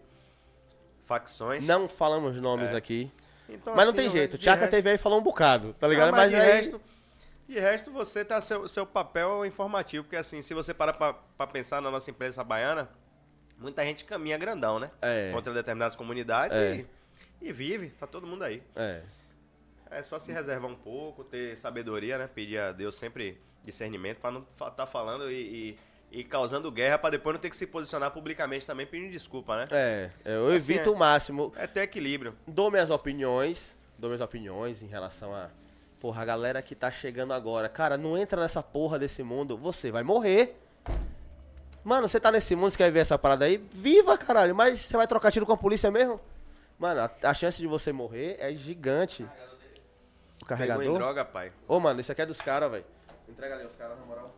facções. 1.06 1.64
Não 1.64 1.88
falamos 1.88 2.36
nomes 2.40 2.72
É. 2.72 2.76
aqui. 2.76 3.10
Então, 3.48 3.74
Mas 3.74 3.86
não 3.86 3.92
assim, 3.94 4.02
tem 4.02 4.10
de 4.10 4.16
jeito. 4.16 4.34
O 4.34 4.38
Tchaka 4.38 4.68
teve 4.68 4.90
aí 4.90 4.96
e 4.96 4.98
falou 4.98 5.18
um 5.18 5.22
bocado, 5.22 5.72
tá 5.74 5.86
Não, 5.86 5.94
ligado? 5.94 6.10
mas, 6.10 6.20
mas 6.20 6.30
de, 6.30 6.36
aí. 6.36 6.46
resto, 6.60 6.80
de 7.48 7.58
resto, 7.58 7.90
você 7.90 8.24
tá 8.24 8.40
seu, 8.42 8.68
seu 8.68 8.86
papel 8.86 9.44
informativo, 9.46 10.04
porque 10.04 10.16
assim, 10.16 10.42
se 10.42 10.52
você 10.52 10.74
parar 10.74 10.92
pra, 10.92 11.14
pra 11.14 11.46
pensar 11.46 11.80
na 11.80 11.90
nossa 11.90 12.10
empresa 12.10 12.44
baiana, 12.44 12.90
muita 13.56 13.82
gente 13.84 14.04
caminha 14.04 14.36
grandão, 14.36 14.78
né? 14.78 14.90
É. 15.00 15.32
Contra 15.32 15.52
determinadas 15.54 15.96
comunidades 15.96 16.54
É. 16.56 16.74
e, 17.40 17.48
e 17.48 17.52
vive, 17.52 17.88
tá 17.98 18.06
todo 18.06 18.26
mundo 18.26 18.44
aí. 18.44 18.62
É. 18.76 19.00
É 19.90 20.02
só 20.02 20.18
se 20.18 20.32
reservar 20.32 20.70
um 20.70 20.76
pouco, 20.76 21.24
ter 21.24 21.56
sabedoria, 21.56 22.18
né? 22.18 22.28
Pedir 22.32 22.58
a 22.58 22.72
Deus 22.72 22.96
sempre 22.96 23.40
discernimento 23.62 24.18
pra 24.18 24.30
não 24.30 24.40
estar 24.50 24.70
tá 24.70 24.86
falando 24.86 25.30
e, 25.30 25.76
e, 26.12 26.20
e 26.20 26.24
causando 26.24 26.70
guerra 26.70 26.98
pra 26.98 27.10
depois 27.10 27.34
não 27.34 27.40
ter 27.40 27.50
que 27.50 27.56
se 27.56 27.66
posicionar 27.66 28.10
publicamente 28.10 28.66
também 28.66 28.86
pedindo 28.86 29.12
desculpa, 29.12 29.56
né? 29.56 29.68
É, 29.70 30.10
eu 30.24 30.48
Assim, 30.48 30.56
evito 30.56 30.90
é. 30.90 30.92
o 30.92 30.96
máximo. 30.96 31.52
É 31.56 31.66
ter 31.66 31.80
equilíbrio. 31.80 32.36
Dou 32.46 32.70
minhas 32.70 32.90
opiniões. 32.90 33.76
Dou 33.98 34.08
minhas 34.08 34.20
opiniões 34.20 34.82
em 34.82 34.86
relação 34.86 35.34
a. 35.34 35.50
Porra, 36.00 36.22
a 36.22 36.24
galera 36.24 36.62
que 36.62 36.76
tá 36.76 36.90
chegando 36.90 37.32
agora. 37.32 37.68
Cara, 37.68 37.98
não 37.98 38.16
entra 38.16 38.40
nessa 38.40 38.62
porra 38.62 38.98
desse 38.98 39.22
mundo. 39.22 39.56
Você 39.58 39.90
vai 39.90 40.04
morrer. 40.04 40.56
Mano, 41.82 42.08
você 42.08 42.20
tá 42.20 42.30
nesse 42.30 42.54
mundo, 42.54 42.70
você 42.70 42.76
quer 42.76 42.92
ver 42.92 43.00
essa 43.00 43.18
parada 43.18 43.46
aí? 43.46 43.56
Viva, 43.72 44.16
caralho. 44.16 44.54
Mas 44.54 44.80
você 44.80 44.96
vai 44.96 45.06
trocar 45.06 45.32
tiro 45.32 45.44
com 45.44 45.52
a 45.52 45.56
polícia 45.56 45.90
mesmo? 45.90 46.20
Mano, 46.78 47.00
a, 47.00 47.10
a 47.30 47.34
chance 47.34 47.60
de 47.60 47.66
você 47.66 47.92
morrer 47.92 48.36
é 48.38 48.54
gigante. 48.54 49.26
O 50.48 50.56
Pegou 50.56 50.64
em 50.64 50.68
carregador? 50.68 50.98
droga, 50.98 51.24
pai. 51.24 51.52
Ô, 51.66 51.78
mano, 51.78 52.00
esse 52.00 52.10
aqui 52.10 52.22
é 52.22 52.26
dos 52.26 52.40
caras, 52.40 52.70
velho. 52.70 52.84
Entrega 53.28 53.54
ali 53.54 53.66
os 53.66 53.74
caras, 53.74 53.98
na 53.98 54.04
moral. 54.06 54.34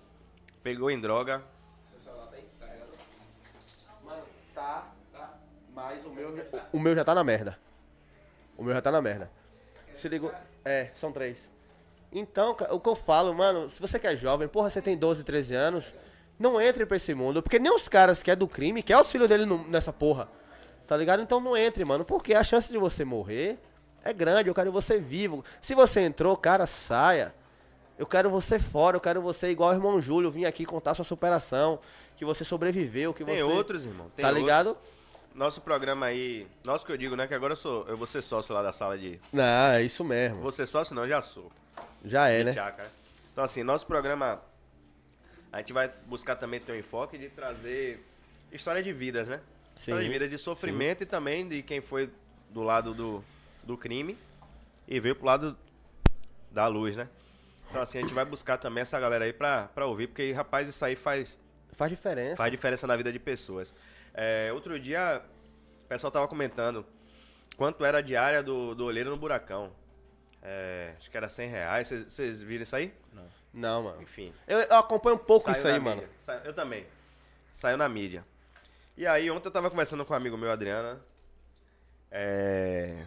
Pegou 0.62 0.90
em 0.90 1.00
droga. 1.00 1.42
Mano, 4.04 4.22
tá, 4.54 4.88
tá. 5.12 5.34
Mas 5.74 6.04
o 6.04 6.10
meu, 6.10 6.36
já, 6.36 6.42
o, 6.72 6.76
o 6.76 6.80
meu 6.80 6.94
já 6.94 7.04
tá 7.04 7.14
na 7.14 7.22
merda. 7.22 7.56
O 8.56 8.64
meu 8.64 8.74
já 8.74 8.82
tá 8.82 8.90
na 8.90 9.00
merda. 9.00 9.30
Se 9.94 10.08
ligou? 10.08 10.32
É, 10.64 10.90
são 10.94 11.12
três. 11.12 11.48
Então, 12.12 12.56
o 12.70 12.80
que 12.80 12.88
eu 12.88 12.96
falo, 12.96 13.32
mano, 13.32 13.70
se 13.70 13.80
você 13.80 13.98
que 13.98 14.06
é 14.06 14.16
jovem, 14.16 14.48
porra, 14.48 14.68
você 14.68 14.82
tem 14.82 14.96
12, 14.98 15.22
13 15.22 15.54
anos, 15.54 15.94
não 16.38 16.60
entre 16.60 16.84
pra 16.84 16.96
esse 16.96 17.14
mundo. 17.14 17.40
Porque 17.42 17.58
nem 17.60 17.72
os 17.72 17.88
caras 17.88 18.20
que 18.22 18.30
é 18.30 18.36
do 18.36 18.48
crime 18.48 18.82
quer 18.82 18.94
auxílio 18.94 19.28
dele 19.28 19.46
no- 19.46 19.66
nessa 19.68 19.92
porra. 19.92 20.28
Tá 20.88 20.96
ligado? 20.96 21.22
Então 21.22 21.40
não 21.40 21.56
entre, 21.56 21.84
mano. 21.84 22.04
Porque 22.04 22.34
a 22.34 22.42
chance 22.42 22.70
de 22.70 22.78
você 22.78 23.04
morrer 23.04 23.60
é 24.04 24.12
grande. 24.12 24.48
Eu 24.48 24.54
quero 24.54 24.72
você 24.72 24.98
vivo. 24.98 25.44
Se 25.60 25.74
você 25.74 26.00
entrou, 26.00 26.36
cara, 26.36 26.66
saia. 26.66 27.34
Eu 27.98 28.06
quero 28.06 28.30
você 28.30 28.58
fora, 28.58 28.96
eu 28.96 29.00
quero 29.00 29.20
você 29.20 29.50
igual 29.50 29.70
o 29.70 29.74
irmão 29.74 30.00
Júlio, 30.00 30.30
vir 30.30 30.46
aqui 30.46 30.64
contar 30.64 30.94
sua 30.94 31.04
superação, 31.04 31.78
que 32.16 32.24
você 32.24 32.44
sobreviveu, 32.44 33.12
que 33.12 33.22
Tem 33.22 33.36
você... 33.36 33.42
outros, 33.42 33.84
irmão. 33.84 34.10
Tem 34.16 34.22
tá 34.22 34.28
outros. 34.28 34.42
ligado? 34.42 34.76
Nosso 35.34 35.60
programa 35.60 36.06
aí. 36.06 36.46
Nosso 36.64 36.84
que 36.86 36.92
eu 36.92 36.96
digo, 36.96 37.14
né? 37.14 37.26
Que 37.26 37.34
agora 37.34 37.52
eu 37.52 37.56
sou. 37.56 37.86
Eu 37.86 37.96
vou 37.96 38.06
ser 38.06 38.22
sócio 38.22 38.54
lá 38.54 38.62
da 38.62 38.72
sala 38.72 38.96
de. 38.96 39.20
Não, 39.32 39.72
é 39.72 39.82
isso 39.82 40.02
mesmo. 40.02 40.50
Ser 40.50 40.66
sócio, 40.66 40.94
não, 40.94 41.06
já 41.06 41.20
sou. 41.20 41.52
Já 42.04 42.28
é, 42.28 42.38
de 42.38 42.44
né? 42.44 42.52
Né? 42.54 42.90
Então, 43.32 43.44
assim, 43.44 43.62
nosso 43.62 43.86
programa. 43.86 44.40
A 45.52 45.58
gente 45.58 45.72
vai 45.72 45.90
buscar 46.06 46.36
também 46.36 46.60
ter 46.60 46.72
um 46.72 46.76
enfoque 46.76 47.18
de 47.18 47.28
trazer 47.28 48.02
história 48.52 48.82
de 48.82 48.92
vidas, 48.92 49.28
né? 49.28 49.40
História 49.76 50.00
de 50.00 50.06
Sim, 50.06 50.12
vida 50.12 50.28
de 50.28 50.38
sofrimento 50.38 51.02
e 51.02 51.06
também 51.06 51.46
de 51.46 51.62
quem 51.62 51.80
foi 51.80 52.08
do 52.50 52.62
lado 52.62 52.94
do, 52.94 53.24
do 53.62 53.76
crime 53.76 54.16
e 54.88 54.98
veio 55.00 55.14
pro 55.16 55.26
lado 55.26 55.56
da 56.50 56.66
luz, 56.66 56.96
né? 56.96 57.08
Então, 57.68 57.80
assim, 57.82 57.98
a 57.98 58.02
gente 58.02 58.12
vai 58.14 58.24
buscar 58.24 58.58
também 58.58 58.82
essa 58.82 58.98
galera 58.98 59.24
aí 59.24 59.32
pra, 59.32 59.68
pra 59.68 59.86
ouvir, 59.86 60.08
porque, 60.08 60.32
rapaz, 60.32 60.66
isso 60.68 60.84
aí 60.84 60.96
faz, 60.96 61.38
Faz 61.72 61.90
diferença. 61.90 62.36
faz 62.36 62.50
diferença 62.50 62.86
na 62.86 62.96
vida 62.96 63.12
de 63.12 63.18
pessoas. 63.18 63.72
É, 64.12 64.50
outro 64.52 64.78
dia, 64.78 65.22
o 65.84 65.86
pessoal 65.86 66.10
tava 66.10 66.26
comentando 66.26 66.84
quanto 67.56 67.84
era 67.84 67.98
a 67.98 68.00
diária 68.02 68.42
do, 68.42 68.74
do 68.74 68.84
olheiro 68.86 69.08
no 69.10 69.16
buracão. 69.16 69.70
É, 70.42 70.94
acho 70.98 71.08
que 71.10 71.16
era 71.16 71.28
100 71.28 71.48
reais. 71.48 71.88
Vocês- 71.90 72.40
viram 72.42 72.62
isso 72.64 72.74
aí? 72.74 72.92
Não, 73.54 73.82
mano. 73.84 74.02
Enfim. 74.02 74.32
Eu, 74.48 74.58
eu 74.60 74.76
acompanho 74.76 75.14
um 75.16 75.18
pouco 75.18 75.44
Saiu 75.46 75.56
isso 75.56 75.66
aí, 75.68 75.72
na 75.74 75.80
mano. 75.80 76.00
mídia. 76.02 76.10
Sa- 76.18 76.40
Eu 76.44 76.52
também. 76.54 76.86
Saiu 77.54 77.76
na 77.76 77.88
mídia. 77.88 78.24
E 78.96 79.06
aí, 79.06 79.30
ontem 79.30 79.46
eu 79.48 79.52
tava 79.52 79.70
conversando 79.70 80.04
com 80.04 80.12
um 80.12 80.16
amigo 80.16 80.36
meu, 80.36 80.50
Adriana, 80.50 81.00
é, 82.10 83.04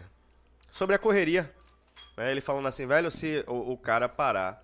sobre 0.74 0.96
a 0.96 0.98
correria. 0.98 1.48
né? 2.16 2.32
Ele 2.32 2.40
falando 2.40 2.66
assim, 2.66 2.84
velho, 2.84 3.08
se 3.08 3.44
o, 3.46 3.72
o 3.72 3.78
cara 3.78 4.08
parar 4.08 4.60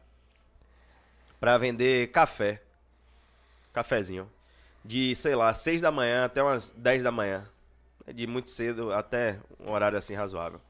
pra 1.39 1.57
vender 1.57 2.11
café, 2.11 2.61
cafezinho, 3.73 4.29
de, 4.85 5.15
sei 5.15 5.37
lá, 5.37 5.55
6 5.55 5.81
da 5.81 5.93
manhã 5.93 6.25
até 6.25 6.43
umas 6.43 6.71
10 6.71 7.05
da 7.05 7.13
manhã, 7.13 7.47
de 8.13 8.27
muito 8.27 8.51
cedo 8.51 8.93
até 8.93 9.39
um 9.61 9.71
horário 9.71 9.97
assim 9.97 10.15
razoável. 10.15 10.61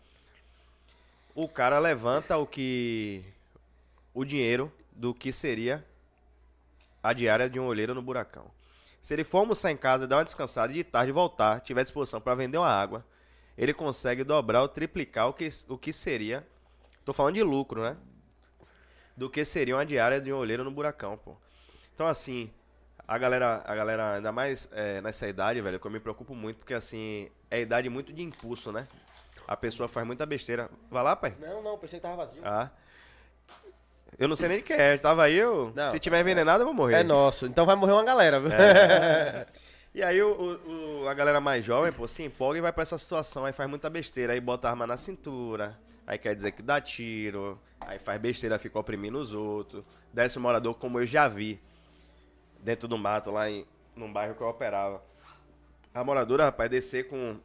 O 1.34 1.48
cara 1.48 1.78
levanta 1.78 2.36
o 2.36 2.46
que 2.46 3.24
o 4.12 4.26
dinheiro 4.26 4.70
do 4.92 5.14
que 5.14 5.32
seria 5.32 5.82
a 7.02 7.14
diária 7.14 7.48
de 7.48 7.58
um 7.58 7.64
olheiro 7.64 7.94
no 7.94 8.02
buracão. 8.02 8.44
Se 9.00 9.14
ele 9.14 9.24
for 9.24 9.38
almoçar 9.38 9.70
em 9.70 9.76
casa, 9.76 10.06
dar 10.06 10.16
uma 10.16 10.24
descansada 10.24 10.70
de 10.70 10.84
tarde 10.84 11.12
voltar, 11.12 11.60
tiver 11.60 11.82
disposição 11.82 12.20
para 12.20 12.34
vender 12.34 12.58
uma 12.58 12.68
água, 12.68 13.02
ele 13.60 13.74
consegue 13.74 14.24
dobrar 14.24 14.62
ou 14.62 14.68
triplicar 14.68 15.28
o 15.28 15.34
que, 15.34 15.46
o 15.68 15.76
que 15.76 15.92
seria. 15.92 16.46
Tô 17.04 17.12
falando 17.12 17.34
de 17.34 17.42
lucro, 17.42 17.82
né? 17.82 17.94
Do 19.14 19.28
que 19.28 19.44
seria 19.44 19.76
uma 19.76 19.84
diária 19.84 20.18
de 20.18 20.32
um 20.32 20.38
olheiro 20.38 20.64
no 20.64 20.70
buracão, 20.70 21.18
pô. 21.18 21.36
Então, 21.94 22.06
assim, 22.06 22.50
a 23.06 23.18
galera, 23.18 23.62
a 23.66 23.74
galera 23.74 24.14
ainda 24.14 24.32
mais 24.32 24.66
é, 24.72 25.02
nessa 25.02 25.28
idade, 25.28 25.60
velho, 25.60 25.78
que 25.78 25.86
eu 25.86 25.90
me 25.90 26.00
preocupo 26.00 26.34
muito, 26.34 26.56
porque, 26.56 26.72
assim, 26.72 27.28
é 27.50 27.60
idade 27.60 27.90
muito 27.90 28.14
de 28.14 28.22
impulso, 28.22 28.72
né? 28.72 28.88
A 29.46 29.54
pessoa 29.58 29.90
faz 29.90 30.06
muita 30.06 30.24
besteira. 30.24 30.70
Vai 30.90 31.02
lá, 31.02 31.14
pai? 31.14 31.34
Não, 31.38 31.62
não, 31.62 31.76
pensei 31.76 31.98
que 31.98 32.02
tava 32.02 32.24
vazio. 32.24 32.40
Ah. 32.42 32.70
Eu 34.18 34.26
não 34.26 34.36
sei 34.36 34.48
nem 34.48 34.58
de 34.58 34.64
que 34.64 34.72
é. 34.72 34.96
Tava 34.96 35.24
aí, 35.24 35.36
eu. 35.36 35.70
Não, 35.76 35.90
se 35.90 36.00
tiver 36.00 36.18
envenenado, 36.18 36.62
eu 36.62 36.66
vou 36.66 36.74
morrer. 36.74 37.00
É 37.00 37.02
nosso, 37.02 37.44
então 37.44 37.66
vai 37.66 37.76
morrer 37.76 37.92
uma 37.92 38.04
galera, 38.04 38.40
viu? 38.40 38.50
E 39.94 40.02
aí 40.02 40.22
o, 40.22 41.02
o- 41.02 41.08
a 41.08 41.14
galera 41.14 41.40
mais 41.40 41.64
jovem, 41.64 41.92
pô, 41.92 42.06
se 42.06 42.22
empolga 42.22 42.58
e 42.58 42.60
vai 42.60 42.72
pra 42.72 42.82
essa 42.82 42.96
situação, 42.96 43.44
aí 43.44 43.52
faz 43.52 43.68
muita 43.68 43.90
besteira, 43.90 44.32
aí 44.32 44.40
bota 44.40 44.68
a 44.68 44.70
arma 44.70 44.86
na 44.86 44.96
cintura, 44.96 45.76
aí 46.06 46.16
quer 46.16 46.34
dizer 46.34 46.52
que 46.52 46.62
dá 46.62 46.80
tiro, 46.80 47.58
aí 47.80 47.98
faz 47.98 48.20
besteira, 48.20 48.58
fica 48.58 48.78
oprimindo 48.78 49.18
os 49.18 49.32
outros, 49.32 49.84
desce 50.12 50.38
um 50.38 50.42
morador 50.42 50.74
como 50.76 51.00
eu 51.00 51.06
já 51.06 51.26
vi, 51.26 51.60
dentro 52.60 52.86
do 52.86 52.96
mato, 52.96 53.30
lá 53.32 53.50
em, 53.50 53.66
num 53.96 54.12
bairro 54.12 54.34
que 54.34 54.40
eu 54.42 54.48
operava. 54.48 55.02
A 55.92 56.04
moradora, 56.04 56.44
rapaz, 56.44 56.70
descer 56.70 57.08
com, 57.08 57.36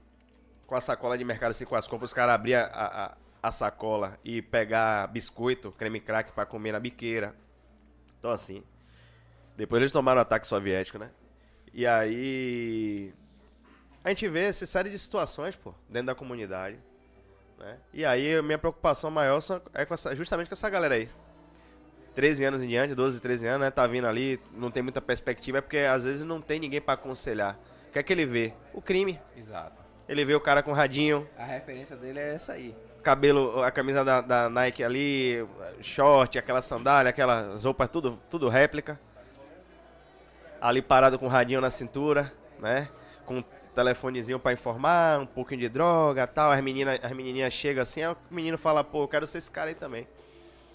com 0.67 0.75
a 0.75 0.81
sacola 0.81 1.17
de 1.17 1.23
mercado, 1.25 1.49
assim, 1.51 1.65
com 1.65 1.75
as 1.75 1.87
compras, 1.87 2.11
os 2.11 2.13
caras 2.13 2.35
abriam 2.35 2.61
a, 2.61 3.05
a, 3.05 3.17
a 3.41 3.51
sacola 3.51 4.19
e 4.23 4.39
pegar 4.43 5.07
biscoito, 5.07 5.71
creme 5.71 5.99
crack 5.99 6.31
pra 6.31 6.45
comer 6.45 6.73
na 6.73 6.79
biqueira. 6.79 7.35
Então 8.19 8.29
assim, 8.29 8.63
depois 9.57 9.81
eles 9.81 9.91
tomaram 9.91 10.19
o 10.19 10.21
ataque 10.21 10.45
soviético, 10.45 10.99
né? 10.99 11.09
E 11.75 11.85
aí. 11.85 13.13
A 14.03 14.09
gente 14.09 14.27
vê 14.29 14.45
essa 14.45 14.65
série 14.65 14.89
de 14.89 14.97
situações, 14.97 15.55
pô, 15.55 15.73
dentro 15.89 16.07
da 16.07 16.15
comunidade. 16.15 16.77
Né? 17.59 17.77
E 17.93 18.05
aí 18.05 18.35
a 18.35 18.41
minha 18.41 18.57
preocupação 18.57 19.11
maior 19.11 19.39
é 19.73 19.85
com 19.85 19.93
essa- 19.93 20.15
justamente 20.15 20.47
com 20.47 20.53
essa 20.53 20.69
galera 20.69 20.95
aí. 20.95 21.09
13 22.13 22.45
anos 22.45 22.63
em 22.63 22.67
diante, 22.69 22.95
12, 22.95 23.19
13 23.19 23.45
anos, 23.47 23.61
né? 23.61 23.71
Tá 23.71 23.85
vindo 23.87 24.07
ali, 24.07 24.39
não 24.53 24.71
tem 24.71 24.81
muita 24.81 25.01
perspectiva, 25.01 25.57
é 25.57 25.61
porque 25.61 25.79
às 25.79 26.05
vezes 26.05 26.23
não 26.23 26.39
tem 26.39 26.59
ninguém 26.59 26.79
pra 26.79 26.93
aconselhar. 26.93 27.59
O 27.89 27.91
que 27.91 27.99
é 27.99 28.03
que 28.03 28.13
ele 28.13 28.25
vê? 28.25 28.53
O 28.73 28.81
crime. 28.81 29.19
Exato. 29.35 29.83
Ele 30.07 30.23
vê 30.23 30.33
o 30.35 30.39
cara 30.39 30.63
com 30.63 30.71
radinho, 30.71 31.27
A 31.37 31.43
referência 31.43 31.95
dele 31.97 32.19
é 32.19 32.35
essa 32.35 32.53
aí. 32.53 32.73
cabelo, 33.03 33.61
a 33.63 33.71
camisa 33.71 34.05
da, 34.05 34.21
da 34.21 34.49
Nike 34.49 34.83
ali, 34.83 35.45
short, 35.81 36.37
aquela 36.37 36.61
sandália, 36.61 37.09
aquelas 37.09 37.63
roupas, 37.65 37.89
tudo, 37.89 38.17
tudo 38.29 38.47
réplica. 38.47 38.99
Ali 40.65 40.81
parado 40.81 41.19
com 41.19 41.27
o 41.27 41.29
radinho 41.29 41.61
na 41.61 41.69
cintura, 41.69 42.33
né? 42.59 42.89
Com 43.23 43.37
um 43.37 43.43
telefonezinho 43.75 44.39
pra 44.39 44.51
informar, 44.51 45.19
um 45.19 45.25
pouquinho 45.27 45.61
de 45.61 45.69
droga 45.69 46.25
tal. 46.25 46.51
As 46.51 46.63
meninas 46.63 46.99
as 47.03 47.11
menininhas 47.11 47.53
chegam 47.53 47.83
assim, 47.83 48.01
aí 48.01 48.11
o 48.11 48.17
menino 48.31 48.57
fala, 48.57 48.83
pô, 48.83 49.03
eu 49.03 49.07
quero 49.07 49.27
ser 49.27 49.37
esse 49.37 49.51
cara 49.51 49.69
aí 49.69 49.75
também. 49.75 50.07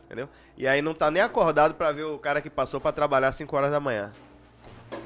Entendeu? 0.04 0.28
E 0.56 0.68
aí 0.68 0.80
não 0.80 0.94
tá 0.94 1.10
nem 1.10 1.20
acordado 1.20 1.74
pra 1.74 1.90
ver 1.90 2.04
o 2.04 2.18
cara 2.20 2.40
que 2.40 2.48
passou 2.48 2.80
pra 2.80 2.92
trabalhar 2.92 3.30
às 3.30 3.36
5 3.36 3.56
horas 3.56 3.72
da 3.72 3.80
manhã. 3.80 4.12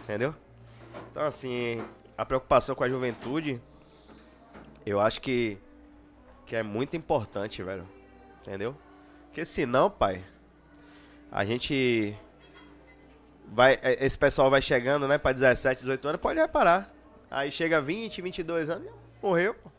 Entendeu? 0.02 0.34
Então, 1.10 1.24
assim, 1.24 1.82
a 2.18 2.26
preocupação 2.26 2.74
com 2.74 2.84
a 2.84 2.88
juventude, 2.88 3.58
eu 4.84 5.00
acho 5.00 5.18
que 5.22 5.58
que 6.44 6.54
é 6.54 6.62
muito 6.62 6.94
importante, 6.94 7.62
velho. 7.62 7.88
Entendeu? 8.40 8.76
Porque 9.28 9.46
senão, 9.46 9.90
pai, 9.90 10.22
a 11.32 11.42
gente 11.42 12.14
vai 13.46 13.78
é, 13.82 14.04
esse 14.04 14.16
pessoal 14.16 14.50
vai 14.50 14.62
chegando, 14.62 15.06
né, 15.08 15.18
para 15.18 15.32
17, 15.32 15.80
18 15.80 16.08
anos, 16.08 16.20
pode 16.20 16.38
reparar. 16.38 16.90
Aí 17.30 17.50
chega 17.50 17.80
20, 17.80 18.22
22 18.22 18.70
anos, 18.70 18.90
morreu, 19.22 19.54
pô. 19.54 19.70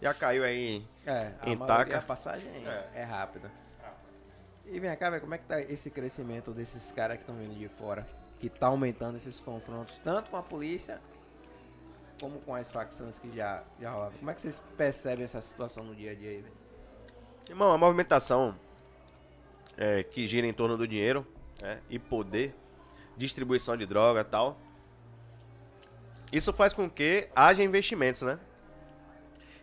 Já 0.00 0.14
caiu 0.14 0.44
aí. 0.44 0.84
É, 1.04 1.32
a, 1.40 1.48
Em 1.50 1.56
maioria, 1.56 1.66
taca. 1.66 1.98
a 1.98 2.02
passagem 2.02 2.48
é, 2.94 3.02
rápida. 3.02 3.50
E 4.64 4.78
vem 4.78 4.94
cá, 4.96 5.08
velho, 5.08 5.22
como 5.22 5.34
é 5.34 5.38
que 5.38 5.44
tá 5.44 5.60
esse 5.60 5.90
crescimento 5.90 6.52
desses 6.52 6.92
caras 6.92 7.16
que 7.16 7.22
estão 7.22 7.34
vindo 7.36 7.58
de 7.58 7.68
fora? 7.68 8.06
Que 8.38 8.48
tá 8.50 8.66
aumentando 8.66 9.16
esses 9.16 9.40
confrontos, 9.40 9.98
tanto 9.98 10.30
com 10.30 10.36
a 10.36 10.42
polícia, 10.42 11.00
como 12.20 12.38
com 12.40 12.54
as 12.54 12.70
facções 12.70 13.18
que 13.18 13.34
já, 13.34 13.64
já 13.80 13.90
rolavam. 13.90 14.18
Como 14.18 14.30
é 14.30 14.34
que 14.34 14.42
vocês 14.42 14.62
percebem 14.76 15.24
essa 15.24 15.40
situação 15.40 15.82
no 15.84 15.94
dia 15.94 16.12
a 16.12 16.14
dia 16.14 16.30
aí, 16.30 16.42
velho? 16.42 16.54
Irmão, 17.48 17.72
a 17.72 17.78
movimentação 17.78 18.54
é, 19.76 20.02
que 20.02 20.26
gira 20.26 20.46
em 20.46 20.52
torno 20.52 20.76
do 20.76 20.86
dinheiro 20.86 21.26
né, 21.62 21.80
e 21.88 21.98
poder, 21.98 22.54
distribuição 23.16 23.76
de 23.76 23.86
droga 23.86 24.20
e 24.20 24.24
tal. 24.24 24.58
Isso 26.32 26.52
faz 26.52 26.72
com 26.72 26.88
que 26.88 27.28
haja 27.34 27.62
investimentos, 27.62 28.22
né? 28.22 28.38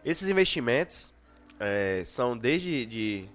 Esses 0.03 0.27
investimentos 0.27 1.11
é, 1.59 2.03
são 2.05 2.37
desde 2.37 2.85
de, 2.85 3.29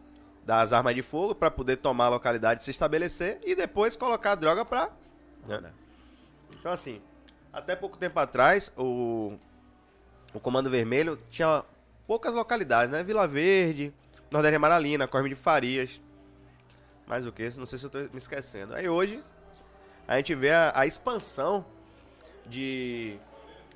das 0.44 0.72
armas 0.72 0.94
de 0.94 1.02
fogo 1.02 1.34
para 1.34 1.50
poder 1.50 1.76
tomar 1.76 2.06
a 2.06 2.10
localidade, 2.10 2.62
se 2.62 2.70
estabelecer 2.70 3.40
e 3.44 3.54
depois 3.54 3.96
colocar 3.96 4.32
a 4.32 4.34
droga 4.34 4.64
para. 4.64 4.90
Né? 5.46 5.72
Então 6.58 6.72
assim, 6.72 7.00
até 7.52 7.74
pouco 7.74 7.96
tempo 7.96 8.18
atrás 8.18 8.72
o, 8.76 9.36
o 10.34 10.40
Comando 10.40 10.70
Vermelho 10.70 11.18
tinha 11.30 11.64
poucas 12.06 12.34
localidades, 12.34 12.90
né? 12.90 13.02
Vila 13.02 13.26
Verde, 13.26 13.92
Nordeste 14.30 14.56
Amaralina, 14.56 15.06
Corme 15.06 15.28
de 15.28 15.34
Farias. 15.34 16.00
Mais 17.10 17.26
o 17.26 17.32
que? 17.32 17.42
Não 17.58 17.66
sei 17.66 17.76
se 17.76 17.84
eu 17.84 17.90
tô 17.90 17.98
me 17.98 18.18
esquecendo. 18.18 18.72
Aí 18.72 18.88
hoje 18.88 19.20
a 20.06 20.16
gente 20.18 20.32
vê 20.32 20.52
a, 20.52 20.70
a 20.76 20.86
expansão 20.86 21.66
de 22.46 23.18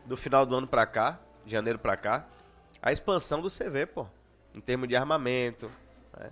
do 0.07 0.17
final 0.17 0.47
do 0.47 0.55
ano 0.55 0.69
pra 0.69 0.87
cá, 0.87 1.19
de 1.45 1.51
janeiro 1.51 1.77
pra 1.81 1.97
cá, 1.97 2.25
a 2.81 2.93
expansão 2.93 3.43
do 3.43 3.49
CV, 3.51 3.87
pô, 3.87 4.07
em 4.55 4.61
termos 4.61 4.89
de 4.89 4.95
armamento, 4.95 5.69
né? 6.17 6.31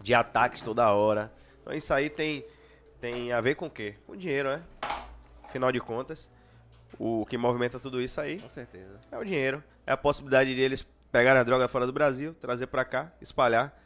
de 0.00 0.14
ataques 0.14 0.62
toda 0.62 0.90
hora. 0.90 1.30
Então 1.60 1.74
isso 1.74 1.92
aí 1.92 2.08
tem 2.08 2.42
tem 3.02 3.30
a 3.30 3.42
ver 3.42 3.56
com 3.56 3.66
o 3.66 3.70
quê? 3.70 3.96
Com 4.06 4.16
dinheiro, 4.16 4.48
né? 4.48 4.62
Afinal 5.44 5.70
de 5.70 5.78
contas, 5.78 6.30
o 6.98 7.26
que 7.26 7.36
movimenta 7.36 7.78
tudo 7.78 8.00
isso 8.00 8.18
aí 8.18 8.40
Com 8.40 8.48
certeza. 8.48 8.98
é 9.12 9.18
o 9.18 9.24
dinheiro. 9.24 9.62
É 9.86 9.92
a 9.92 9.96
possibilidade 9.96 10.54
de 10.54 10.60
eles 10.62 10.86
pegarem 11.12 11.38
a 11.38 11.44
droga 11.44 11.68
fora 11.68 11.86
do 11.86 11.92
Brasil, 11.92 12.32
trazer 12.40 12.66
pra 12.68 12.82
cá, 12.82 13.12
espalhar. 13.20 13.78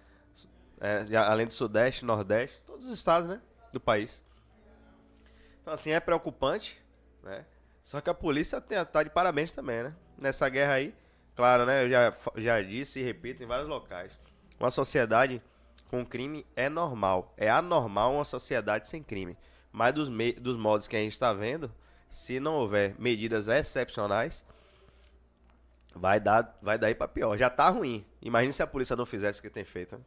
É, 0.82 1.16
além 1.16 1.46
do 1.46 1.54
Sudeste, 1.54 2.04
Nordeste, 2.04 2.60
todos 2.66 2.84
os 2.86 2.92
estados, 2.92 3.28
né? 3.28 3.40
Do 3.72 3.78
país. 3.80 4.22
Então, 5.62 5.72
assim, 5.72 5.92
é 5.92 6.00
preocupante, 6.00 6.78
né? 7.22 7.46
Só 7.84 8.00
que 8.00 8.10
a 8.10 8.14
polícia 8.14 8.60
tá 8.60 9.02
de 9.02 9.10
parabéns 9.10 9.52
também, 9.52 9.82
né? 9.84 9.94
Nessa 10.18 10.48
guerra 10.48 10.74
aí, 10.74 10.94
claro, 11.36 11.64
né? 11.64 11.84
Eu 11.84 11.90
já, 11.90 12.14
já 12.36 12.60
disse 12.62 13.00
e 13.00 13.02
repito 13.02 13.42
em 13.42 13.46
vários 13.46 13.68
locais. 13.68 14.12
Uma 14.58 14.70
sociedade 14.70 15.40
com 15.88 16.04
crime 16.04 16.44
é 16.56 16.68
normal. 16.68 17.32
É 17.36 17.48
anormal 17.50 18.14
uma 18.14 18.24
sociedade 18.24 18.88
sem 18.88 19.02
crime. 19.02 19.36
Mas 19.70 19.94
dos, 19.94 20.10
me- 20.10 20.32
dos 20.32 20.56
modos 20.56 20.86
que 20.88 20.96
a 20.96 21.00
gente 21.00 21.12
está 21.12 21.32
vendo, 21.32 21.72
se 22.10 22.38
não 22.40 22.54
houver 22.54 22.94
medidas 22.98 23.48
excepcionais, 23.48 24.44
vai 25.94 26.20
dar, 26.20 26.58
vai 26.62 26.78
dar 26.78 26.88
aí 26.88 26.94
pra 26.94 27.08
pior. 27.08 27.36
Já 27.36 27.48
tá 27.50 27.68
ruim. 27.68 28.04
Imagina 28.20 28.52
se 28.52 28.62
a 28.62 28.66
polícia 28.66 28.96
não 28.96 29.06
fizesse 29.06 29.38
o 29.40 29.42
que 29.42 29.50
tem 29.50 29.64
feito. 29.64 29.96
né? 29.96 30.02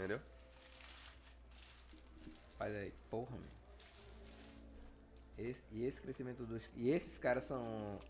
Entendeu? 0.00 0.18
Faz 2.56 2.74
aí, 2.74 2.90
porra, 3.10 3.36
meu. 3.36 3.50
Esse- 5.46 5.62
e 5.72 5.84
esse 5.84 6.00
crescimento 6.00 6.46
dos. 6.46 6.70
E 6.74 6.88
esses 6.88 7.18
caras 7.18 7.44
são. 7.44 8.00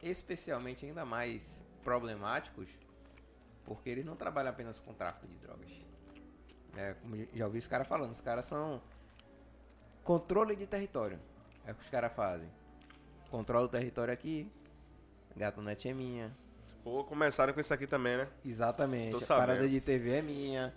Especialmente 0.00 0.86
ainda 0.86 1.04
mais 1.04 1.60
problemáticos. 1.82 2.68
Porque 3.64 3.90
eles 3.90 4.04
não 4.04 4.14
trabalham 4.14 4.50
apenas 4.50 4.78
com 4.78 4.94
tráfico 4.94 5.26
de 5.26 5.36
drogas. 5.38 5.72
É, 6.76 6.94
como 6.94 7.16
já 7.34 7.44
ouvi 7.46 7.58
os 7.58 7.66
caras 7.66 7.88
falando, 7.88 8.12
os 8.12 8.20
caras 8.20 8.46
são. 8.46 8.80
Controle 10.04 10.54
de 10.54 10.68
território. 10.68 11.18
É 11.66 11.72
o 11.72 11.74
que 11.74 11.82
os 11.82 11.90
caras 11.90 12.12
fazem. 12.12 12.48
Controla 13.28 13.66
o 13.66 13.68
território 13.68 14.14
aqui. 14.14 14.48
Gato 15.36 15.60
net 15.62 15.88
é 15.88 15.92
minha. 15.92 16.32
Pô, 16.88 17.04
começaram 17.04 17.52
com 17.52 17.60
isso 17.60 17.74
aqui 17.74 17.86
também, 17.86 18.16
né? 18.16 18.26
Exatamente. 18.42 19.10
Tô 19.10 19.18
a 19.18 19.20
sabendo. 19.20 19.46
parada 19.46 19.68
de 19.68 19.78
TV 19.78 20.10
é 20.10 20.22
minha. 20.22 20.74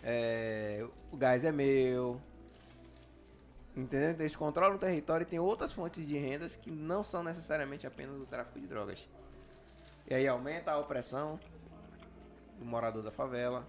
é, 0.00 0.86
o 1.10 1.16
gás 1.16 1.44
é 1.44 1.50
meu. 1.50 2.20
Entendeu? 3.76 4.10
Então, 4.10 4.20
Eles 4.22 4.36
controlam 4.36 4.76
o 4.76 4.78
território 4.78 5.24
e 5.24 5.26
tem 5.26 5.40
outras 5.40 5.72
fontes 5.72 6.06
de 6.06 6.16
rendas 6.16 6.54
que 6.54 6.70
não 6.70 7.02
são 7.02 7.24
necessariamente 7.24 7.84
apenas 7.84 8.16
o 8.20 8.26
tráfico 8.26 8.60
de 8.60 8.66
drogas. 8.68 9.08
E 10.08 10.14
aí 10.14 10.28
aumenta 10.28 10.70
a 10.70 10.78
opressão 10.78 11.40
do 12.56 12.64
morador 12.64 13.02
da 13.02 13.10
favela. 13.10 13.66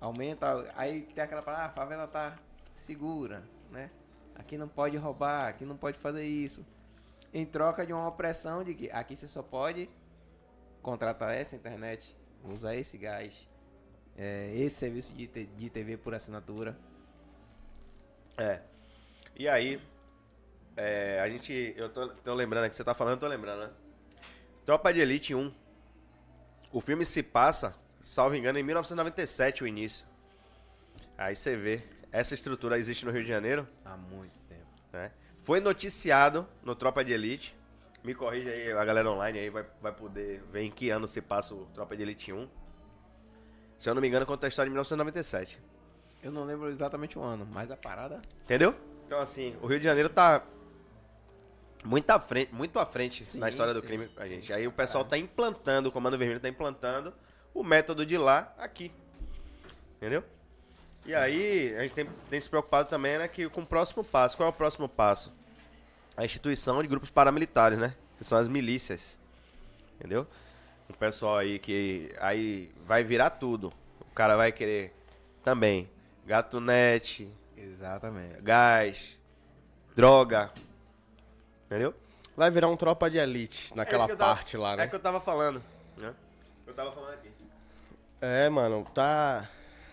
Aumenta. 0.00 0.72
Aí 0.74 1.02
tem 1.02 1.22
aquela 1.22 1.42
palavra, 1.42 1.66
ah, 1.66 1.68
a 1.68 1.72
favela 1.72 2.06
tá 2.08 2.38
segura, 2.74 3.42
né? 3.70 3.90
Aqui 4.34 4.56
não 4.56 4.66
pode 4.66 4.96
roubar, 4.96 5.46
aqui 5.46 5.66
não 5.66 5.76
pode 5.76 5.98
fazer 5.98 6.24
isso. 6.24 6.64
Em 7.34 7.44
troca 7.44 7.84
de 7.84 7.92
uma 7.92 8.08
opressão 8.08 8.64
de 8.64 8.74
que 8.74 8.90
aqui 8.90 9.14
você 9.14 9.28
só 9.28 9.42
pode 9.42 9.86
contratar 10.82 11.34
essa 11.34 11.56
internet, 11.56 12.16
usar 12.44 12.74
esse 12.74 12.96
gás, 12.96 13.48
é, 14.16 14.52
esse 14.54 14.76
serviço 14.76 15.12
de, 15.14 15.26
de 15.26 15.70
TV 15.70 15.96
por 15.96 16.14
assinatura. 16.14 16.76
É. 18.36 18.60
E 19.36 19.48
aí, 19.48 19.80
é, 20.76 21.20
a 21.20 21.28
gente. 21.28 21.74
Eu 21.76 21.88
tô, 21.88 22.08
tô 22.08 22.34
lembrando 22.34 22.68
que 22.68 22.76
você 22.76 22.84
tá 22.84 22.94
falando, 22.94 23.14
eu 23.14 23.20
tô 23.20 23.26
lembrando, 23.26 23.66
né? 23.66 23.70
Tropa 24.64 24.92
de 24.92 25.00
Elite 25.00 25.34
1. 25.34 25.52
O 26.72 26.80
filme 26.80 27.04
se 27.04 27.22
passa, 27.22 27.74
salvo 28.02 28.36
engano, 28.36 28.58
em 28.58 28.62
1997, 28.62 29.64
o 29.64 29.66
início. 29.66 30.06
Aí 31.18 31.34
você 31.34 31.56
vê, 31.56 31.82
essa 32.12 32.32
estrutura 32.32 32.78
existe 32.78 33.04
no 33.04 33.10
Rio 33.10 33.22
de 33.22 33.28
Janeiro, 33.28 33.68
Há 33.84 33.96
muito 33.96 34.40
tempo. 34.42 34.66
né? 34.92 35.10
Foi 35.42 35.60
noticiado 35.60 36.46
no 36.62 36.74
Tropa 36.74 37.04
de 37.04 37.12
Elite. 37.12 37.56
Me 38.02 38.14
corrija 38.14 38.50
aí, 38.50 38.72
a 38.72 38.84
galera 38.84 39.10
online 39.10 39.38
aí 39.38 39.50
vai, 39.50 39.64
vai 39.80 39.92
poder 39.92 40.42
ver 40.50 40.62
em 40.62 40.70
que 40.70 40.88
ano 40.90 41.06
se 41.06 41.20
passa 41.20 41.54
o 41.54 41.66
Tropa 41.74 41.96
de 41.96 42.02
Elite 42.02 42.32
1. 42.32 42.48
Se 43.78 43.88
eu 43.88 43.94
não 43.94 44.00
me 44.00 44.08
engano, 44.08 44.24
conta 44.24 44.46
a 44.46 44.48
história 44.48 44.68
de 44.68 44.72
1997. 44.72 45.60
Eu 46.22 46.30
não 46.30 46.44
lembro 46.44 46.68
exatamente 46.68 47.18
o 47.18 47.22
ano, 47.22 47.46
mas 47.50 47.70
a 47.70 47.76
parada. 47.76 48.20
Entendeu? 48.44 48.74
Então, 49.06 49.18
assim, 49.18 49.56
o 49.62 49.66
Rio 49.66 49.78
de 49.78 49.84
Janeiro 49.84 50.08
tá 50.08 50.42
muito 51.84 52.10
à 52.10 52.20
frente, 52.20 52.54
muito 52.54 52.78
à 52.78 52.86
frente 52.86 53.24
Sim, 53.24 53.38
na 53.38 53.48
história 53.48 53.72
do 53.72 53.80
sim, 53.80 53.86
crime 53.86 54.08
com 54.08 54.22
a 54.22 54.24
sim. 54.24 54.30
gente. 54.30 54.52
Aí 54.52 54.66
o 54.66 54.72
pessoal 54.72 55.04
tá 55.04 55.16
implantando, 55.16 55.88
o 55.88 55.92
Comando 55.92 56.18
Vermelho 56.18 56.40
tá 56.40 56.48
implantando 56.48 57.12
o 57.54 57.62
método 57.62 58.04
de 58.04 58.16
lá 58.16 58.54
aqui. 58.58 58.92
Entendeu? 59.96 60.22
E 61.06 61.14
aí, 61.14 61.74
a 61.76 61.82
gente 61.82 61.94
tem, 61.94 62.06
tem 62.28 62.40
se 62.40 62.48
preocupado 62.48 62.88
também, 62.88 63.18
né, 63.18 63.26
que 63.28 63.48
com 63.48 63.62
o 63.62 63.66
próximo 63.66 64.04
passo. 64.04 64.36
Qual 64.36 64.46
é 64.46 64.50
o 64.50 64.52
próximo 64.52 64.88
passo? 64.88 65.32
A 66.20 66.24
instituição 66.26 66.82
de 66.82 66.86
grupos 66.86 67.08
paramilitares, 67.08 67.78
né? 67.78 67.94
Que 68.18 68.24
são 68.24 68.36
as 68.36 68.46
milícias. 68.46 69.18
Entendeu? 69.94 70.26
O 70.86 70.92
pessoal 70.92 71.38
aí 71.38 71.58
que 71.58 72.14
aí 72.20 72.70
vai 72.84 73.02
virar 73.02 73.30
tudo. 73.30 73.72
O 74.02 74.14
cara 74.14 74.36
vai 74.36 74.52
querer 74.52 74.94
também 75.42 75.88
gatunete, 76.26 77.32
Exatamente. 77.56 78.42
gás, 78.42 79.18
droga. 79.96 80.52
Entendeu? 81.64 81.94
Vai 82.36 82.50
virar 82.50 82.68
um 82.68 82.76
tropa 82.76 83.08
de 83.10 83.16
elite 83.16 83.74
naquela 83.74 84.02
É 84.02 84.06
isso 84.06 84.06
que 84.08 84.12
eu 84.12 84.18
tava- 84.18 84.34
parte 84.34 84.56
lá, 84.58 84.76
né? 84.76 84.84
É 84.84 84.86
que 84.88 84.94
eu 84.96 85.00
tava 85.00 85.22
falando. 85.22 85.62
Né? 85.96 86.14
Eu 86.66 86.74
tava 86.74 86.92
falando 86.92 87.14
aqui. 87.14 87.30
É, 88.20 88.46
mano, 88.50 88.86
tá. 88.92 89.48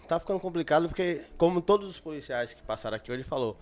Tá 0.10 0.20
ficando 0.20 0.42
complicado 0.42 0.90
porque, 0.90 1.24
como 1.38 1.62
todos 1.62 1.88
os 1.88 2.02
policiais 2.02 2.54
que 2.54 2.62
passaram 2.64 2.98
aqui 2.98 3.14
hoje 3.14 3.24
falou, 3.24 3.58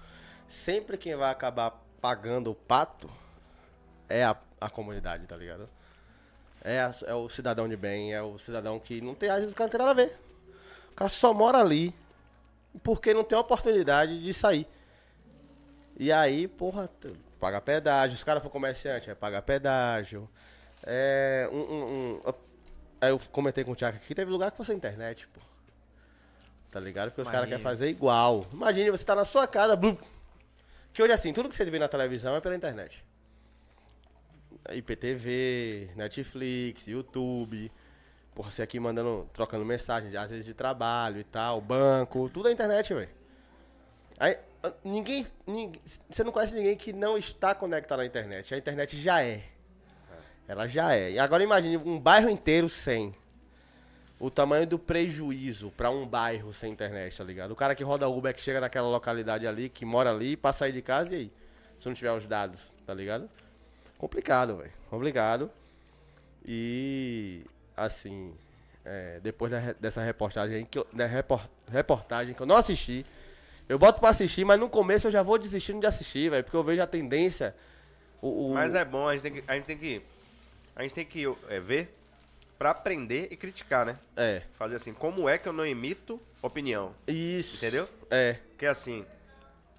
sempre 0.48 0.98
quem 0.98 1.16
vai 1.16 1.30
acabar 1.30 1.85
pagando 2.06 2.52
o 2.52 2.56
pato 2.56 3.10
é 4.08 4.24
a, 4.24 4.38
a 4.62 4.70
comunidade, 4.70 5.26
tá 5.26 5.36
ligado? 5.36 5.68
É, 6.64 6.80
a- 6.82 6.92
é 7.08 7.16
o 7.16 7.28
cidadão 7.28 7.68
de 7.68 7.76
bem, 7.76 8.14
é 8.14 8.22
o 8.22 8.38
cidadão 8.38 8.80
que 8.80 9.02
não 9.02 9.16
tem, 9.16 9.28
às 9.28 9.38
vezes 9.40 9.54
o 9.54 9.56
cara 9.56 9.66
não 9.66 9.72
tem 9.72 9.80
nada 9.80 9.92
a 9.92 10.06
ver. 10.06 10.16
O 10.92 10.96
cara 10.96 11.10
só 11.10 11.34
mora 11.34 11.58
ali 11.58 11.96
porque 12.84 13.12
não 13.12 13.24
tem 13.24 13.36
oportunidade 13.36 14.22
de 14.24 14.34
sair. 14.36 14.68
E 15.98 16.12
aí, 16.12 16.48
porra, 16.48 16.88
paga 17.40 17.60
pedágio. 17.60 18.16
Os 18.16 18.24
caras 18.24 18.44
for 18.44 18.52
comerciante, 18.52 19.10
é 19.10 19.16
pagar 19.16 19.42
pedágio. 19.42 20.30
É. 20.84 21.50
Um, 21.52 21.58
um- 21.58 22.20
um- 22.28 22.34
Aí 23.02 23.10
eu 23.10 23.20
comentei 23.32 23.64
com 23.64 23.72
o 23.72 23.76
Thiago 23.76 23.98
aqui, 23.98 24.14
teve 24.14 24.30
lugar 24.30 24.52
que 24.52 24.58
fosse 24.58 24.72
internet, 24.74 25.28
pô. 25.30 25.42
Tá 26.70 26.80
ligado? 26.80 27.08
Porque 27.10 27.22
os 27.22 27.32
caras 27.32 27.50
querem 27.50 27.64
fazer 27.64 27.88
igual. 27.88 28.46
Imagine, 28.54 28.92
você 28.92 29.04
tá 29.04 29.16
na 29.16 29.26
sua 29.26 29.48
casa, 29.48 29.76
blum. 29.76 29.98
Que 30.96 31.04
hoje 31.04 31.12
assim, 31.12 31.34
tudo 31.34 31.50
que 31.50 31.56
você 31.56 31.66
vê 31.66 31.78
na 31.78 31.90
televisão 31.90 32.38
é 32.38 32.40
pela 32.40 32.56
internet. 32.56 33.04
IPTV, 34.72 35.90
Netflix, 35.94 36.88
YouTube. 36.88 37.70
Porra, 38.34 38.50
você 38.50 38.64
aqui 38.64 38.80
mandando, 38.80 39.30
trocando 39.34 39.66
mensagem, 39.66 40.16
às 40.16 40.32
vezes 40.32 40.46
de 40.46 40.54
trabalho 40.54 41.20
e 41.20 41.26
tal, 41.26 41.60
banco, 41.60 42.30
tudo 42.30 42.48
é 42.48 42.54
internet, 42.54 42.94
velho. 42.94 43.10
Aí, 44.18 44.38
ninguém, 44.86 45.28
ninguém. 45.46 45.82
Você 46.10 46.24
não 46.24 46.32
conhece 46.32 46.56
ninguém 46.56 46.78
que 46.78 46.94
não 46.94 47.18
está 47.18 47.54
conectado 47.54 48.00
à 48.00 48.06
internet. 48.06 48.54
A 48.54 48.58
internet 48.58 48.96
já 48.96 49.22
é. 49.22 49.44
Ela 50.48 50.66
já 50.66 50.96
é. 50.96 51.12
E 51.12 51.20
agora 51.20 51.44
imagine 51.44 51.76
um 51.76 52.00
bairro 52.00 52.30
inteiro 52.30 52.70
sem. 52.70 53.14
O 54.20 54.30
tamanho 54.32 54.66
do 54.66 54.80
prejuízo 54.80 55.72
pra 55.76 55.90
um 55.90 56.08
bairro 56.08 56.54
sem 56.54 56.72
internet, 56.72 57.18
tá 57.18 57.24
ligado? 57.24 57.52
O 57.52 57.56
cara 57.56 57.76
que 57.76 57.84
roda 57.84 58.08
Uber 58.08 58.34
que 58.34 58.42
chega 58.42 58.62
naquela 58.62 58.88
localidade 58.88 59.46
ali, 59.46 59.68
que 59.68 59.84
mora 59.86 60.10
ali, 60.10 60.38
pra 60.38 60.54
sair 60.54 60.72
de 60.72 60.82
casa 60.82 61.14
e 61.14 61.16
aí? 61.18 61.32
Se 61.78 61.86
não 61.88 61.94
tiver 61.94 62.12
os 62.14 62.26
dados, 62.26 62.62
tá 62.86 62.94
ligado? 62.94 63.30
Complicado, 63.98 64.56
velho. 64.58 64.72
Complicado. 64.90 65.52
E 66.46 67.44
assim, 67.76 68.34
é, 68.86 69.20
depois 69.22 69.52
da 69.52 69.74
dessa 69.74 70.02
reportagem 70.02 70.66
que 70.66 70.80
eu, 70.80 70.88
da 70.94 71.06
repor- 71.06 71.48
reportagem 71.70 72.34
que 72.34 72.42
eu 72.42 72.46
não 72.46 72.56
assisti, 72.56 73.06
eu 73.68 73.80
boto 73.80 74.00
pra 74.00 74.10
assistir, 74.10 74.46
mas 74.46 74.60
no 74.60 74.70
começo 74.70 75.08
eu 75.08 75.12
já 75.12 75.24
vou 75.24 75.38
desistindo 75.38 75.80
de 75.80 75.88
assistir, 75.88 76.30
velho, 76.30 76.44
porque 76.44 76.56
eu 76.56 76.64
vejo 76.64 76.82
a 76.82 76.88
tendência. 76.88 77.56
O, 78.22 78.52
o- 78.52 78.54
Mas 78.54 78.74
é 78.76 78.86
bom, 78.86 79.08
a 79.08 79.14
gente 79.18 79.24
tem 79.24 79.34
que. 79.34 79.44
A 79.48 79.56
gente 79.56 79.66
tem 79.66 79.78
que, 79.78 80.02
a 80.76 80.82
gente 80.84 80.96
tem 80.96 81.06
que 81.06 81.26
é, 81.50 81.60
ver 81.60 81.94
pra 82.58 82.72
aprender 82.72 83.28
e 83.32 83.36
criticar, 83.38 83.86
né? 83.86 83.98
é. 84.16 84.42
Fazer 84.54 84.76
assim, 84.76 84.94
como 84.94 85.28
é 85.30 85.38
que 85.38 85.48
eu 85.48 85.54
não 85.54 85.66
emito 85.66 86.20
opinião? 86.42 86.94
Isso. 87.08 87.58
Entendeu? 87.58 87.88
É, 88.10 88.34
Porque 88.50 88.66
assim, 88.66 89.06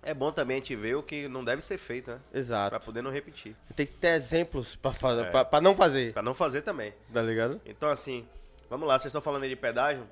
é 0.02 0.12
bom 0.12 0.30
também 0.30 0.56
a 0.56 0.60
gente 0.60 0.76
ver 0.76 0.94
o 0.96 1.02
que 1.02 1.26
não 1.28 1.44
deve 1.44 1.62
ser 1.62 1.78
feito, 1.78 2.10
né? 2.10 2.20
Pra 2.30 2.38
exato. 2.38 2.84
poder 2.84 3.02
não 3.02 3.10
repetir. 3.10 3.56
Tem 3.74 3.86
que 3.86 3.92
ter 3.94 4.08
exemplos 4.08 4.76
pra, 4.76 4.92
fazer, 4.92 5.22
É. 5.22 5.30
pra, 5.30 5.44
pra 5.44 5.60
não 5.60 5.74
fazer, 5.74 6.12
Pra 6.12 6.22
não 6.22 6.34
fazer 6.34 6.62
também. 6.62 6.92
tá 7.12 7.22
ligado? 7.22 7.60
Então, 7.64 7.88
assim, 7.88 8.26
vamos 8.68 8.86
lá, 8.86 8.98
vocês 8.98 9.06
estão 9.10 9.22
falando 9.22 9.44
aí 9.44 9.48
de 9.48 9.56
pedágio. 9.56 10.06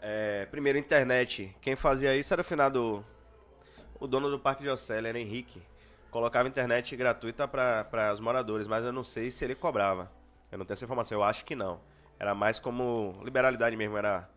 É, 0.00 0.46
primeiro, 0.46 0.78
internet. 0.78 1.54
Quem 1.60 1.74
fazia 1.76 2.14
isso 2.16 2.32
era 2.32 2.42
o 2.42 2.44
finado. 2.44 3.04
O 4.00 4.06
dono 4.06 4.30
do 4.30 4.38
Parque 4.38 4.62
de 4.62 4.68
Océlia, 4.68 5.08
era 5.08 5.18
Henrique. 5.18 5.60
Colocava 6.10 6.48
internet 6.48 6.94
gratuita 6.96 7.46
para 7.48 8.12
os 8.14 8.20
moradores, 8.20 8.66
mas 8.68 8.84
eu 8.84 8.92
não 8.92 9.02
sei 9.04 9.30
se 9.30 9.44
ele 9.44 9.54
cobrava. 9.56 10.10
Eu 10.50 10.58
não 10.58 10.64
tenho 10.64 10.74
essa 10.74 10.84
informação, 10.84 11.18
eu 11.18 11.24
acho 11.24 11.44
que 11.44 11.54
não. 11.54 11.80
Era 12.18 12.34
mais 12.34 12.58
como 12.58 13.20
liberalidade 13.24 13.76
mesmo, 13.76 13.96
era 13.96 14.28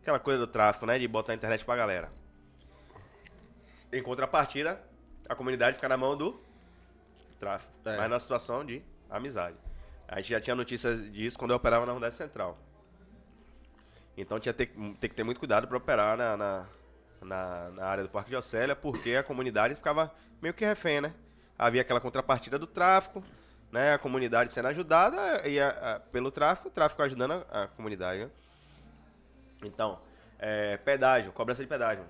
aquela 0.00 0.18
coisa 0.18 0.38
do 0.38 0.46
tráfico, 0.46 0.86
né? 0.86 0.98
De 0.98 1.06
botar 1.06 1.32
a 1.32 1.36
internet 1.36 1.64
pra 1.64 1.76
galera. 1.76 2.10
Em 3.92 4.02
contrapartida, 4.02 4.80
a 5.28 5.34
comunidade 5.34 5.76
fica 5.76 5.88
na 5.88 5.96
mão 5.96 6.16
do 6.16 6.40
tráfico. 7.38 7.72
É. 7.84 7.96
Mas 7.96 8.10
na 8.10 8.20
situação 8.20 8.64
de 8.64 8.82
amizade. 9.10 9.56
A 10.06 10.16
gente 10.16 10.30
já 10.30 10.40
tinha 10.40 10.56
notícias 10.56 11.00
disso 11.12 11.38
quando 11.38 11.50
eu 11.50 11.56
operava 11.56 11.84
na 11.84 11.92
Rondeste 11.92 12.16
Central. 12.16 12.58
Então 14.16 14.40
tinha 14.40 14.52
que 14.52 14.66
ter, 14.66 14.94
ter 14.98 15.08
que 15.08 15.14
ter 15.14 15.22
muito 15.22 15.38
cuidado 15.38 15.68
para 15.68 15.76
operar 15.76 16.16
na, 16.16 16.36
na, 16.36 16.66
na, 17.22 17.70
na 17.70 17.86
área 17.86 18.02
do 18.02 18.10
Parque 18.10 18.30
de 18.30 18.36
Océlia, 18.36 18.74
porque 18.74 19.14
a 19.14 19.22
comunidade 19.22 19.74
ficava 19.74 20.12
meio 20.40 20.54
que 20.54 20.64
refém, 20.64 21.00
né? 21.00 21.14
Havia 21.58 21.82
aquela 21.82 22.00
contrapartida 22.00 22.58
do 22.58 22.66
tráfico, 22.66 23.22
né? 23.72 23.94
A 23.94 23.98
comunidade 23.98 24.52
sendo 24.52 24.68
ajudada 24.68 25.46
e 25.48 25.60
a- 25.60 25.68
a- 25.96 26.00
pelo 26.00 26.30
tráfico, 26.30 26.68
o 26.68 26.70
tráfico 26.70 27.02
ajudando 27.02 27.44
a, 27.50 27.64
a 27.64 27.68
comunidade, 27.68 28.24
né? 28.24 28.30
Então, 29.64 29.98
é, 30.38 30.76
pedágio, 30.78 31.32
cobrança 31.32 31.62
de 31.62 31.68
pedágio. 31.68 32.04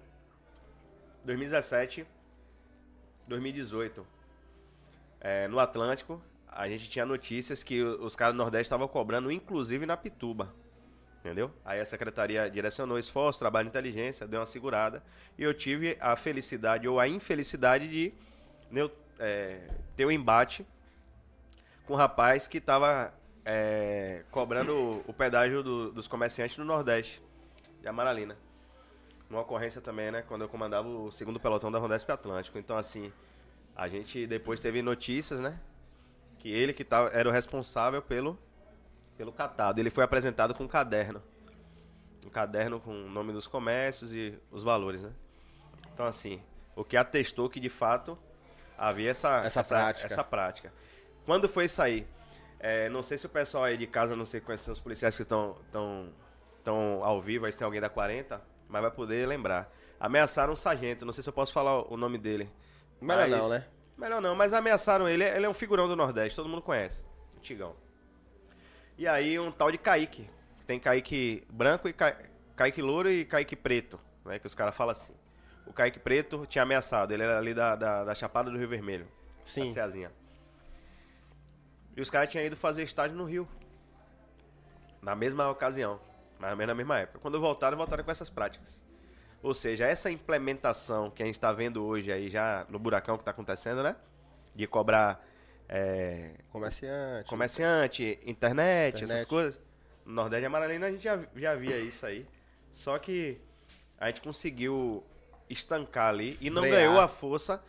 2017, 1.24 2.06
2018. 3.26 4.06
É, 5.20 5.48
no 5.48 5.58
Atlântico, 5.58 6.22
a 6.46 6.68
gente 6.68 6.88
tinha 6.88 7.04
notícias 7.04 7.62
que 7.62 7.82
o- 7.82 8.04
os 8.04 8.14
caras 8.14 8.34
do 8.34 8.38
Nordeste 8.38 8.66
estavam 8.66 8.86
cobrando, 8.88 9.30
inclusive 9.30 9.84
na 9.86 9.96
Pituba. 9.96 10.52
Entendeu? 11.20 11.50
Aí 11.64 11.80
a 11.80 11.84
secretaria 11.84 12.48
direcionou 12.48 12.98
esforço, 12.98 13.40
trabalho 13.40 13.64
de 13.66 13.70
inteligência, 13.70 14.26
deu 14.26 14.40
uma 14.40 14.46
segurada. 14.46 15.02
E 15.36 15.42
eu 15.42 15.52
tive 15.52 15.96
a 16.00 16.14
felicidade 16.16 16.86
ou 16.86 17.00
a 17.00 17.08
infelicidade 17.08 17.88
de 17.88 18.14
neu- 18.70 18.90
é, 19.18 19.66
ter 19.96 20.06
um 20.06 20.10
embate 20.12 20.64
com 21.89 21.94
um 21.94 21.97
rapaz 21.97 22.47
que 22.47 22.58
estava 22.58 23.12
cobrando 24.31 25.02
o, 25.07 25.12
pedágio 25.12 25.62
do- 25.62 25.91
dos 25.91 26.07
comerciantes 26.07 26.57
do 26.57 26.65
Nordeste, 26.65 27.23
de 27.81 27.89
Amaralina. 27.89 28.36
Uma 29.31 29.41
ocorrência 29.41 29.81
também, 29.81 30.10
né? 30.10 30.23
Quando 30.23 30.42
eu 30.42 30.49
comandava 30.49 30.86
o 30.86 31.10
segundo 31.10 31.41
pelotão 31.41 31.70
da 31.73 31.78
Rondesp 31.78 32.10
Atlântico. 32.10 32.58
Então, 32.58 32.76
assim, 32.76 33.12
a 33.75 33.89
gente 33.89 34.26
depois 34.26 34.60
teve 34.60 34.81
notícias, 34.83 35.41
né? 35.41 35.58
Que 36.39 36.50
ele 36.52 36.73
que 36.73 36.84
tava, 36.84 37.08
era 37.08 37.28
o 37.28 37.33
responsável 37.33 38.00
pelo, 38.02 38.39
pelo 39.17 39.33
catado. 39.33 39.81
Ele 39.81 39.91
foi 39.91 40.05
apresentado 40.05 40.55
com 40.55 40.65
um 40.65 40.68
caderno. 40.68 41.23
Um 42.25 42.31
caderno 42.31 42.81
com 42.81 42.91
o 42.91 43.08
nome 43.10 43.33
dos 43.33 43.47
comércios 43.47 44.12
e 44.12 44.39
os 44.50 44.62
valores, 44.62 45.02
né? 45.02 45.12
Então, 45.94 46.07
assim, 46.07 46.41
o 46.76 46.84
que 46.84 46.97
atestou 46.97 47.49
que 47.50 47.60
de 47.60 47.68
fato 47.70 48.18
havia 48.76 49.10
essa, 49.10 49.39
Essa 49.44 49.65
prática. 49.65 50.07
essa 50.07 50.25
prática. 50.25 50.73
Quando 51.28 51.47
foi 51.47 51.66
aí? 51.81 52.07
É, 52.58 52.89
não 52.89 53.02
sei 53.02 53.18
se 53.18 53.26
o 53.26 53.28
pessoal 53.28 53.65
aí 53.65 53.76
de 53.76 53.86
casa, 53.86 54.16
não 54.16 54.24
sei 54.24 54.40
quais 54.40 54.62
são 54.62 54.73
os 54.73 54.81
policiais 54.81 55.15
que 55.15 55.20
estão 55.20 55.57
tão, 55.70 56.08
tão 56.65 57.05
ao 57.05 57.20
vivo, 57.20 57.44
aí 57.44 57.52
se 57.52 57.58
tem 57.58 57.66
alguém 57.66 57.82
da 57.82 57.90
40, 57.90 58.40
mas 58.66 58.81
vai 58.81 58.90
poder 58.90 59.28
lembrar. 59.28 59.70
Ameaçaram 60.00 60.55
um 60.55 60.57
sargento, 60.57 61.05
não 61.05 61.12
sei 61.12 61.23
se 61.23 61.28
eu 61.28 61.32
posso 61.34 61.52
falar 61.52 61.82
o 61.92 61.98
nome 61.98 62.16
dele. 62.16 62.48
Melhor 62.98 63.28
Mas- 63.28 63.39
não, 63.42 63.48
né? 63.50 63.66
Melhor 63.94 64.23
não, 64.23 64.34
mas 64.34 64.55
ameaçaram 64.55 65.07
ele. 65.07 65.23
Ele 65.23 65.44
é 65.44 65.48
um 65.50 65.52
figurão 65.52 65.86
do 65.86 65.94
Nordeste, 65.94 66.34
todo 66.34 66.48
mundo 66.48 66.62
conhece. 66.62 67.05
Antigão. 67.36 67.76
E 68.97 69.07
aí 69.07 69.39
um 69.39 69.52
tal 69.52 69.70
de 69.70 69.76
Kaique. 69.76 70.31
tem 70.66 70.81
Kaique 70.81 71.47
branco 71.50 71.90
e 71.90 71.92
Ca... 71.92 72.16
Kaique 72.57 72.81
louro 72.81 73.10
e 73.10 73.26
Kaique 73.26 73.55
preto, 73.55 74.00
né? 74.24 74.39
Que 74.39 74.47
os 74.47 74.55
caras 74.55 74.74
falam 74.74 74.92
assim. 74.92 75.12
O 75.66 75.74
Kaique 75.74 75.98
preto 75.98 76.47
tinha 76.47 76.62
ameaçado, 76.62 77.12
ele 77.12 77.23
era 77.23 77.36
ali 77.36 77.52
da, 77.52 77.76
da, 77.76 78.05
da 78.05 78.15
Chapada 78.15 78.50
do 78.50 78.57
Rio 78.57 78.68
Vermelho. 78.68 79.07
Sim. 79.44 79.66
Da 79.66 79.73
Ceazinha. 79.74 80.10
E 81.98 82.00
os 82.00 82.08
caras 82.08 82.30
tinham 82.30 82.46
ido 82.46 82.54
fazer 82.56 82.84
estágio 82.84 83.16
no 83.16 83.24
Rio. 83.24 83.48
Na 85.02 85.16
mesma 85.16 85.50
ocasião. 85.50 86.00
Mais 86.38 86.52
ou 86.52 86.56
menos 86.56 86.68
na 86.68 86.74
mesma 86.76 87.00
época. 87.00 87.18
Quando 87.18 87.40
voltaram, 87.40 87.76
voltaram 87.76 88.04
com 88.04 88.10
essas 88.12 88.30
práticas. 88.30 88.80
Ou 89.42 89.52
seja, 89.52 89.84
essa 89.84 90.08
implementação 90.08 91.10
que 91.10 91.24
a 91.24 91.26
gente 91.26 91.34
está 91.34 91.52
vendo 91.52 91.84
hoje 91.84 92.12
aí, 92.12 92.30
já 92.30 92.64
no 92.68 92.78
buracão 92.78 93.16
que 93.16 93.22
está 93.22 93.32
acontecendo, 93.32 93.82
né? 93.82 93.96
De 94.54 94.64
cobrar 94.68 95.24
é, 95.68 96.34
Comerciante. 96.52 97.28
comerciante, 97.28 98.18
internet, 98.24 98.94
essas 98.94 99.10
Internet. 99.10 99.26
coisas. 99.28 99.60
No 100.06 100.14
Nordeste 100.14 100.46
Amaralina 100.46 100.86
a 100.86 100.92
gente 100.92 101.02
já, 101.02 101.18
já 101.34 101.54
via 101.56 101.78
isso 101.78 102.06
aí. 102.06 102.24
Só 102.72 102.96
que 102.98 103.40
a 103.98 104.06
gente 104.06 104.20
conseguiu 104.20 105.04
estancar 105.50 106.10
ali 106.10 106.38
e 106.40 106.48
não 106.48 106.62
Frear. 106.62 106.76
ganhou 106.78 107.00
a 107.00 107.08
força 107.08 107.60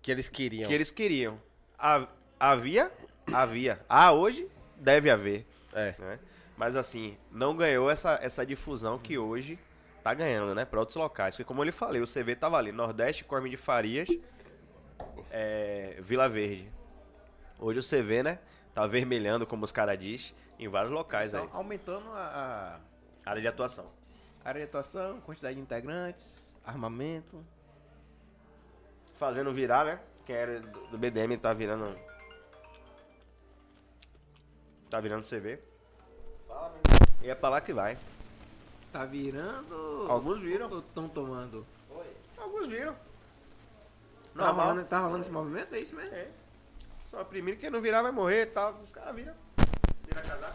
Que 0.00 0.10
eles 0.10 0.30
queriam. 0.30 0.66
que 0.66 0.74
eles 0.74 0.90
queriam. 0.90 1.38
Ha- 1.78 2.08
Havia? 2.40 2.90
Havia. 3.32 3.80
Ah, 3.88 4.12
hoje 4.12 4.48
deve 4.76 5.10
haver. 5.10 5.46
É. 5.72 5.94
né? 5.98 6.18
Mas 6.56 6.76
assim, 6.76 7.16
não 7.30 7.56
ganhou 7.56 7.90
essa, 7.90 8.18
essa 8.22 8.46
difusão 8.46 8.98
que 8.98 9.18
hoje 9.18 9.58
tá 10.02 10.14
ganhando, 10.14 10.54
né? 10.54 10.64
Para 10.64 10.80
outros 10.80 10.96
locais. 10.96 11.34
Porque 11.34 11.46
como 11.46 11.60
eu 11.60 11.64
lhe 11.64 11.72
falei, 11.72 12.00
o 12.00 12.06
CV 12.06 12.36
tava 12.36 12.56
ali, 12.56 12.70
Nordeste, 12.70 13.24
Corme 13.24 13.50
de 13.50 13.56
Farias, 13.56 14.08
é, 15.30 15.98
Vila 16.00 16.28
Verde. 16.28 16.70
Hoje 17.58 17.78
o 17.78 17.82
CV, 17.82 18.22
né? 18.22 18.38
Tá 18.74 18.86
vermelhando, 18.86 19.46
como 19.46 19.64
os 19.64 19.72
caras 19.72 19.98
dizem, 19.98 20.34
em 20.58 20.68
vários 20.68 20.92
locais 20.92 21.34
aí. 21.34 21.48
aumentando 21.52 22.06
a, 22.12 22.80
Área 23.24 23.40
de 23.40 23.48
atuação. 23.48 23.90
a 24.44 24.48
área 24.48 24.60
de 24.60 24.66
atuação, 24.66 25.20
quantidade 25.20 25.54
de 25.54 25.60
integrantes, 25.62 26.52
armamento. 26.64 27.44
Fazendo 29.14 29.52
virar, 29.52 29.84
né? 29.84 30.00
Quem 30.26 30.34
era 30.36 30.60
do 30.60 30.86
do 30.88 30.98
BDM 30.98 31.36
tá 31.38 31.52
virando. 31.52 31.96
Tá 34.94 35.00
virando 35.00 35.26
CV. 35.26 35.58
E 37.20 37.28
é 37.28 37.34
pra 37.34 37.48
lá 37.48 37.60
que 37.60 37.72
vai. 37.72 37.98
Tá 38.92 39.04
virando. 39.04 40.06
Alguns 40.08 40.38
viram. 40.38 40.78
Estão 40.78 41.08
tomando? 41.08 41.66
Alguns 42.38 42.68
viram. 42.68 42.92
Tá 42.94 43.00
Normal. 44.36 44.66
rolando, 44.68 44.84
tá 44.86 44.98
rolando 45.00 45.22
esse 45.22 45.32
movimento? 45.32 45.74
É 45.74 45.80
isso 45.80 45.96
mesmo? 45.96 46.14
É. 46.14 46.28
Só 47.10 47.24
primeiro 47.24 47.58
quem 47.58 47.70
não 47.70 47.80
virar 47.80 48.02
vai 48.02 48.12
morrer 48.12 48.42
e 48.42 48.46
tal. 48.46 48.74
Os 48.74 48.92
caras 48.92 49.16
viram. 49.16 49.34
Vira 50.06 50.20
casar. 50.22 50.54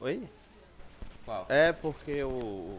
Oi? 0.00 0.28
Qual? 1.24 1.46
É 1.48 1.72
porque 1.72 2.22
o- 2.24 2.76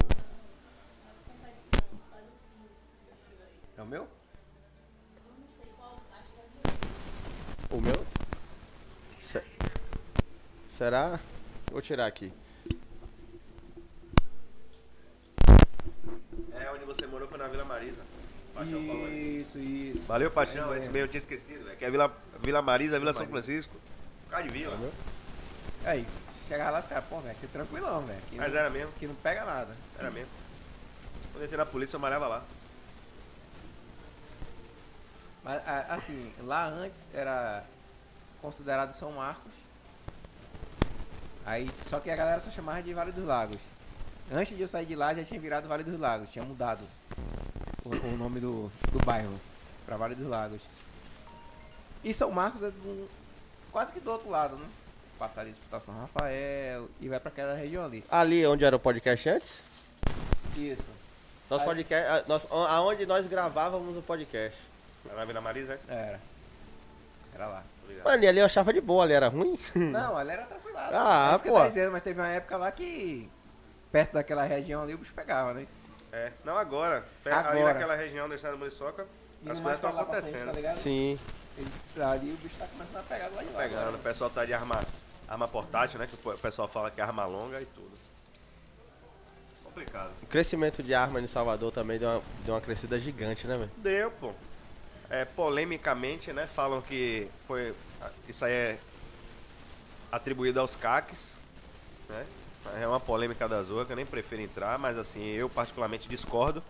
É 3.78 3.82
o 3.82 3.86
meu? 3.86 4.17
O 7.70 7.82
meu? 7.82 8.06
Se- 9.22 9.44
Será? 10.78 11.20
Vou 11.72 11.82
tirar 11.82 12.06
aqui. 12.08 12.32
É, 16.54 16.72
onde 16.72 16.86
você 16.86 17.06
morou 17.08 17.28
foi 17.28 17.38
na 17.38 17.48
Vila 17.48 17.66
Marisa. 17.66 18.02
Paixão. 18.54 18.80
Isso, 19.10 19.60
isso. 19.60 20.06
Valeu, 20.08 20.32
Paixão. 20.32 20.74
É, 20.74 20.78
Esse 20.80 20.88
é. 20.88 20.92
meio 20.92 21.04
eu 21.04 21.08
tinha 21.08 21.20
esquecido. 21.20 21.64
velho, 21.66 21.78
Que 21.78 21.86
é 21.86 21.92
Vila, 21.92 22.12
Vila 22.42 22.62
Marisa, 22.62 23.00
Vila 23.00 23.14
São 23.14 23.28
Francisco. 23.28 23.76
Cara 24.30 24.44
de 24.44 24.50
vila. 24.50 24.76
Aí, 25.86 26.06
chegava 26.48 26.72
lá 26.72 26.80
e 26.80 26.84
ficava, 26.84 27.02
pô, 27.04 27.20
velho, 27.20 27.32
aqui 27.32 27.46
é 27.46 27.50
tranquilão, 27.50 28.02
velho. 28.06 28.20
Mas 28.34 28.52
não- 28.52 28.60
era 28.60 28.70
mesmo. 28.70 28.90
Aqui 28.96 29.08
não 29.08 29.16
pega 29.16 29.46
nada. 29.46 29.76
Era 29.98 30.10
mesmo. 30.10 30.30
Quando 31.32 31.42
eu 31.42 31.46
entrei 31.46 31.58
na 31.58 31.66
polícia, 31.66 31.96
eu 31.96 32.00
malhava 32.00 32.28
lá. 32.28 32.44
Mas, 35.48 35.62
assim, 35.90 36.34
lá 36.44 36.68
antes 36.68 37.10
era 37.14 37.64
considerado 38.42 38.92
São 38.94 39.14
Marcos. 39.14 39.52
Aí, 41.46 41.70
só 41.90 42.00
que 42.00 42.10
a 42.10 42.16
galera 42.16 42.42
só 42.42 42.52
chamava 42.52 42.82
de 42.84 42.94
Vale 42.94 43.12
dos 43.14 43.26
Lagos. 43.26 43.58
Antes 44.32 44.56
de 44.58 44.62
eu 44.62 44.68
sair 44.68 44.86
de 44.86 44.96
lá, 44.96 45.14
já 45.14 45.24
tinha 45.24 45.40
virado 45.40 45.68
Vale 45.70 45.84
dos 45.84 45.98
Lagos. 45.98 46.30
Tinha 46.30 46.44
mudado 46.44 46.84
o, 47.86 47.90
o 47.90 48.18
nome 48.18 48.42
do, 48.42 48.70
do 48.92 49.00
bairro 49.06 49.40
pra 49.86 49.96
Vale 49.96 50.16
dos 50.16 50.28
Lagos. 50.28 50.60
E 52.04 52.14
São 52.14 52.30
Marcos 52.32 52.62
é 52.64 52.70
do- 52.70 53.08
quase 53.72 53.94
que 53.94 54.02
do 54.02 54.12
outro 54.12 54.30
lado, 54.30 54.58
né? 54.58 54.66
Passar 55.18 55.42
ali 55.42 55.52
disputar 55.52 55.80
São 55.82 55.98
Rafael 55.98 56.90
e 57.00 57.08
vai 57.08 57.20
pra 57.22 57.30
aquela 57.30 57.56
região 57.56 57.86
ali. 57.86 58.04
Ali 58.12 58.46
onde 58.46 58.66
era 58.66 58.76
o 58.76 58.80
podcast 58.80 59.30
antes? 59.30 59.60
Isso. 60.58 60.84
Nosso 61.50 61.62
Aí- 61.62 61.68
podcast. 61.70 62.28
nós- 62.28 62.46
aonde 62.52 63.06
nós 63.06 63.26
gravávamos 63.26 63.96
o 63.96 64.02
podcast. 64.02 64.60
Era 65.10 65.20
na 65.20 65.26
Vila 65.26 65.42
Marisa, 65.42 65.80
é? 65.88 65.94
Era. 65.94 66.20
Era 67.36 67.48
lá. 67.48 67.64
Mano, 68.04 68.24
e 68.24 68.28
ali 68.28 68.40
eu 68.40 68.46
achava 68.46 68.74
de 68.74 68.82
boa, 68.82 69.04
ali 69.04 69.14
era 69.14 69.28
ruim. 69.30 69.58
Não, 69.76 70.18
ali 70.18 70.32
era 70.32 70.46
tranquilaço. 70.46 70.92
Ah, 70.96 71.30
é 71.32 71.34
isso 71.36 71.44
que 71.44 71.50
eu 71.50 71.54
pô. 71.54 71.60
tô 71.62 71.68
dizendo, 71.68 71.92
mas 71.92 72.04
teve 72.04 72.20
uma 72.20 72.28
época 72.28 72.58
lá 72.58 72.72
que 72.72 73.30
perto 73.92 74.14
daquela 74.14 74.44
região 74.44 74.84
ali 74.84 74.94
o 74.94 74.98
bicho 74.98 75.14
pegava, 75.14 75.54
né? 75.54 75.66
É. 76.12 76.32
Não, 76.44 76.58
agora. 76.58 77.06
Pe- 77.24 77.30
Ali 77.30 77.60
Agora. 77.60 77.74
naquela 77.74 77.96
região 77.96 78.28
da 78.28 78.36
estrada 78.36 78.56
do 78.56 78.60
Muriçoca, 78.60 79.06
E 79.44 79.50
as 79.52 79.60
coisas 79.60 79.78
estão 79.78 79.94
lá 79.94 80.04
pra 80.06 80.22
frente, 80.22 80.26
acontecendo. 80.36 80.48
tá 80.48 80.54
ligado? 80.54 80.76
Sim. 80.76 81.20
Ele- 81.58 82.04
ali 82.04 82.32
o 82.32 82.36
bicho 82.38 82.56
tá 82.58 82.68
começando 82.68 82.98
a 82.98 83.04
pegar 83.04 83.28
lado 83.30 83.46
de 83.46 83.54
lá. 83.54 83.60
Pegando, 83.62 83.78
o 83.78 83.88
agora. 83.88 83.98
pessoal 84.00 84.30
tá 84.30 84.46
de 84.46 84.54
arma, 84.54 84.84
arma 85.28 85.48
portátil, 85.48 86.00
né? 86.00 86.08
Que 86.08 86.16
o 86.30 86.38
pessoal 86.38 86.68
fala 86.68 86.92
que 86.92 87.00
é 87.00 87.04
arma 87.04 87.26
longa 87.26 87.62
e 87.62 87.66
tudo. 87.66 87.92
Complicado. 89.64 90.12
O 90.24 90.26
crescimento 90.28 90.82
de 90.84 90.94
arma 90.94 91.20
em 91.22 91.28
Salvador 91.28 91.72
também 91.72 92.00
deu 92.00 92.10
uma, 92.10 92.22
deu 92.46 92.54
uma 92.56 92.62
crescida 92.62 93.00
gigante, 93.00 93.48
né, 93.48 93.58
velho? 93.58 93.72
Deu, 93.78 94.12
pô. 94.12 94.32
É, 95.10 95.24
polemicamente, 95.26 96.34
né? 96.34 96.46
Falam 96.48 96.82
que 96.82 97.30
foi. 97.48 97.74
Isso 98.28 98.44
aí 98.44 98.52
é 98.52 98.80
atribuído 100.12 100.60
aos 100.60 100.76
CACs, 100.76 101.34
né? 102.10 102.26
É 102.82 102.86
uma 102.88 103.00
polêmica 103.00 103.48
da 103.48 103.62
Zoa 103.64 103.86
que 103.86 103.92
eu 103.94 103.96
nem 103.96 104.06
prefiro 104.06 104.42
entrar, 104.42 104.78
mas 104.78 104.98
assim, 104.98 105.24
eu 105.28 105.50
particularmente 105.50 106.10
discordo. 106.10 106.62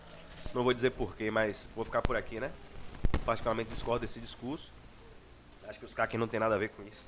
Não 0.54 0.62
vou 0.62 0.72
dizer 0.72 0.90
porquê, 0.90 1.30
mas 1.30 1.66
vou 1.74 1.84
ficar 1.84 2.00
por 2.02 2.16
aqui, 2.16 2.38
né? 2.38 2.52
Particularmente 3.24 3.70
discordo 3.70 4.06
desse 4.06 4.20
discurso. 4.20 4.70
Acho 5.66 5.78
que 5.80 5.84
os 5.84 5.92
CACs 5.92 6.18
não 6.18 6.28
tem 6.28 6.38
nada 6.38 6.54
a 6.54 6.58
ver 6.58 6.70
com 6.70 6.82
isso. 6.86 7.04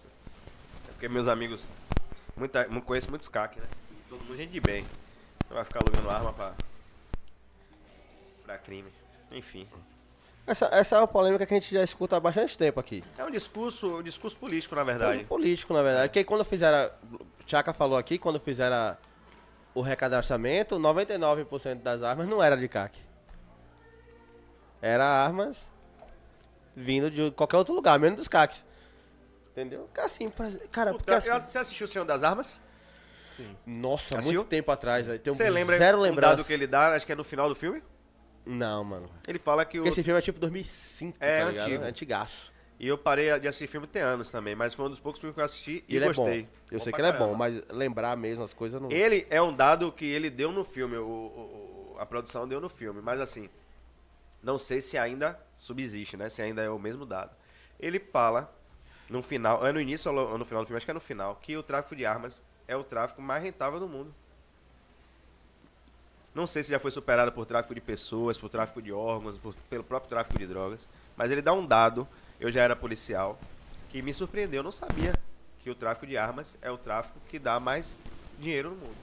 É 0.88 0.92
porque 0.92 1.08
meus 1.08 1.28
amigos. 1.28 1.64
Muita, 2.36 2.66
mu- 2.68 2.82
conheço 2.82 3.08
muitos 3.08 3.28
CAC, 3.28 3.60
né? 3.60 3.66
Todo 4.08 4.20
mundo 4.24 4.36
gente 4.36 4.50
de 4.50 4.60
bem. 4.60 4.84
Não 5.48 5.56
vai 5.56 5.64
ficar 5.64 5.80
alugando 5.80 6.10
arma 6.10 6.32
pra. 6.32 6.54
pra 8.44 8.58
crime. 8.58 8.90
Enfim. 9.30 9.66
Essa, 10.50 10.68
essa 10.72 10.96
é 10.96 10.98
uma 10.98 11.06
polêmica 11.06 11.46
que 11.46 11.54
a 11.54 11.60
gente 11.60 11.72
já 11.72 11.84
escuta 11.84 12.16
há 12.16 12.20
bastante 12.20 12.58
tempo 12.58 12.80
aqui. 12.80 13.04
É 13.16 13.24
um 13.24 13.30
discurso, 13.30 13.98
um 13.98 14.02
discurso 14.02 14.36
político, 14.36 14.74
na 14.74 14.82
verdade. 14.82 15.22
político, 15.22 15.72
na 15.72 15.80
verdade. 15.80 16.08
Porque 16.08 16.24
quando 16.24 16.44
fizeram. 16.44 16.90
Chaka 17.46 17.72
falou 17.72 17.96
aqui, 17.96 18.18
quando 18.18 18.40
fizeram 18.40 18.96
o 19.72 19.80
recadastramento, 19.80 20.76
99% 20.76 21.82
das 21.82 22.02
armas 22.02 22.26
não 22.26 22.42
era 22.42 22.56
de 22.56 22.66
CAC. 22.66 22.98
Era 24.82 25.04
armas 25.04 25.68
vindo 26.74 27.08
de 27.12 27.30
qualquer 27.30 27.56
outro 27.56 27.72
lugar, 27.72 27.96
menos 28.00 28.16
dos 28.18 28.26
CACs. 28.26 28.64
Entendeu? 29.52 29.88
Assim, 29.98 30.28
cara, 30.72 30.92
porque 30.94 31.12
Puta, 31.12 31.16
assim, 31.16 31.48
Você 31.48 31.58
assistiu 31.58 31.84
o 31.84 31.88
Senhor 31.88 32.04
das 32.04 32.24
Armas? 32.24 32.58
Nossa, 33.64 34.18
Assistiu? 34.18 34.38
muito 34.38 34.48
tempo 34.48 34.70
atrás. 34.72 35.06
Tem 35.22 35.32
um 35.32 35.36
Você 35.36 35.48
lembra 35.48 35.78
zero 35.78 36.00
lembrança. 36.00 36.36
dado 36.36 36.44
que 36.44 36.52
ele 36.52 36.66
dá, 36.66 36.94
acho 36.94 37.06
que 37.06 37.12
é 37.12 37.14
no 37.14 37.24
final 37.24 37.48
do 37.48 37.54
filme? 37.54 37.82
Não, 38.50 38.82
mano. 38.84 39.08
Ele 39.28 39.38
fala 39.38 39.64
que 39.64 39.78
o... 39.78 39.82
Porque 39.82 39.90
esse 39.90 40.02
filme 40.02 40.18
é 40.18 40.22
tipo 40.22 40.38
2005, 40.40 41.16
É, 41.20 41.40
tá 41.44 41.50
ligado? 41.50 41.66
antigo. 41.68 41.84
Antigaço. 41.84 42.52
E 42.78 42.88
eu 42.88 42.96
parei 42.96 43.38
de 43.38 43.46
assistir 43.46 43.66
filme 43.66 43.86
tem 43.86 44.00
anos 44.02 44.30
também, 44.30 44.54
mas 44.54 44.72
foi 44.74 44.86
um 44.86 44.88
dos 44.90 44.98
poucos 45.00 45.20
filmes 45.20 45.34
que 45.34 45.40
eu 45.40 45.44
assisti 45.44 45.84
e 45.86 45.96
ele 45.96 46.06
gostei. 46.06 46.40
é 46.40 46.42
bom. 46.42 46.48
Eu 46.72 46.78
Bom 46.78 46.84
sei 46.84 46.92
que 46.94 47.00
ele 47.00 47.08
é 47.08 47.12
bom, 47.12 47.34
mas 47.34 47.62
lembrar 47.68 48.16
mesmo 48.16 48.42
as 48.42 48.52
coisas 48.54 48.80
não. 48.80 48.90
Ele 48.90 49.26
é 49.28 49.40
um 49.40 49.54
dado 49.54 49.92
que 49.92 50.06
ele 50.06 50.30
deu 50.30 50.50
no 50.50 50.64
filme, 50.64 50.96
o- 50.96 51.04
o- 51.94 51.96
a 51.98 52.06
produção 52.06 52.48
deu 52.48 52.58
no 52.60 52.70
filme, 52.70 53.02
mas 53.02 53.20
assim, 53.20 53.50
não 54.42 54.58
sei 54.58 54.80
se 54.80 54.96
ainda 54.96 55.38
subsiste, 55.56 56.16
né? 56.16 56.30
Se 56.30 56.40
ainda 56.40 56.62
é 56.62 56.70
o 56.70 56.78
mesmo 56.78 57.04
dado. 57.04 57.36
Ele 57.78 57.98
fala 58.00 58.50
no 59.10 59.20
final, 59.20 59.66
é 59.66 59.72
no 59.72 59.80
início 59.80 60.10
ou 60.10 60.38
no 60.38 60.44
final 60.46 60.62
do 60.62 60.66
filme, 60.66 60.78
acho 60.78 60.86
que 60.86 60.90
é 60.90 60.94
no 60.94 61.00
final, 61.00 61.36
que 61.36 61.54
o 61.56 61.62
tráfico 61.62 61.94
de 61.94 62.06
armas 62.06 62.42
é 62.66 62.74
o 62.74 62.82
tráfico 62.82 63.20
mais 63.20 63.42
rentável 63.42 63.78
do 63.78 63.86
mundo. 63.88 64.14
Não 66.34 66.46
sei 66.46 66.62
se 66.62 66.70
já 66.70 66.78
foi 66.78 66.90
superado 66.90 67.32
por 67.32 67.44
tráfico 67.44 67.74
de 67.74 67.80
pessoas, 67.80 68.38
por 68.38 68.48
tráfico 68.48 68.80
de 68.80 68.92
órgãos, 68.92 69.36
por- 69.38 69.54
pelo 69.68 69.82
próprio 69.82 70.08
tráfico 70.08 70.38
de 70.38 70.46
drogas, 70.46 70.86
mas 71.16 71.32
ele 71.32 71.42
dá 71.42 71.52
um 71.52 71.66
dado, 71.66 72.06
eu 72.38 72.50
já 72.52 72.62
era 72.62 72.76
policial, 72.76 73.38
que 73.90 74.00
me 74.00 74.14
surpreendeu, 74.14 74.60
eu 74.60 74.64
não 74.64 74.70
sabia 74.72 75.12
que 75.58 75.68
o 75.68 75.74
tráfico 75.74 76.06
de 76.06 76.16
armas 76.16 76.56
é 76.62 76.70
o 76.70 76.78
tráfico 76.78 77.18
que 77.28 77.38
dá 77.38 77.58
mais 77.58 77.98
dinheiro 78.38 78.70
no 78.70 78.76
mundo. 78.76 78.96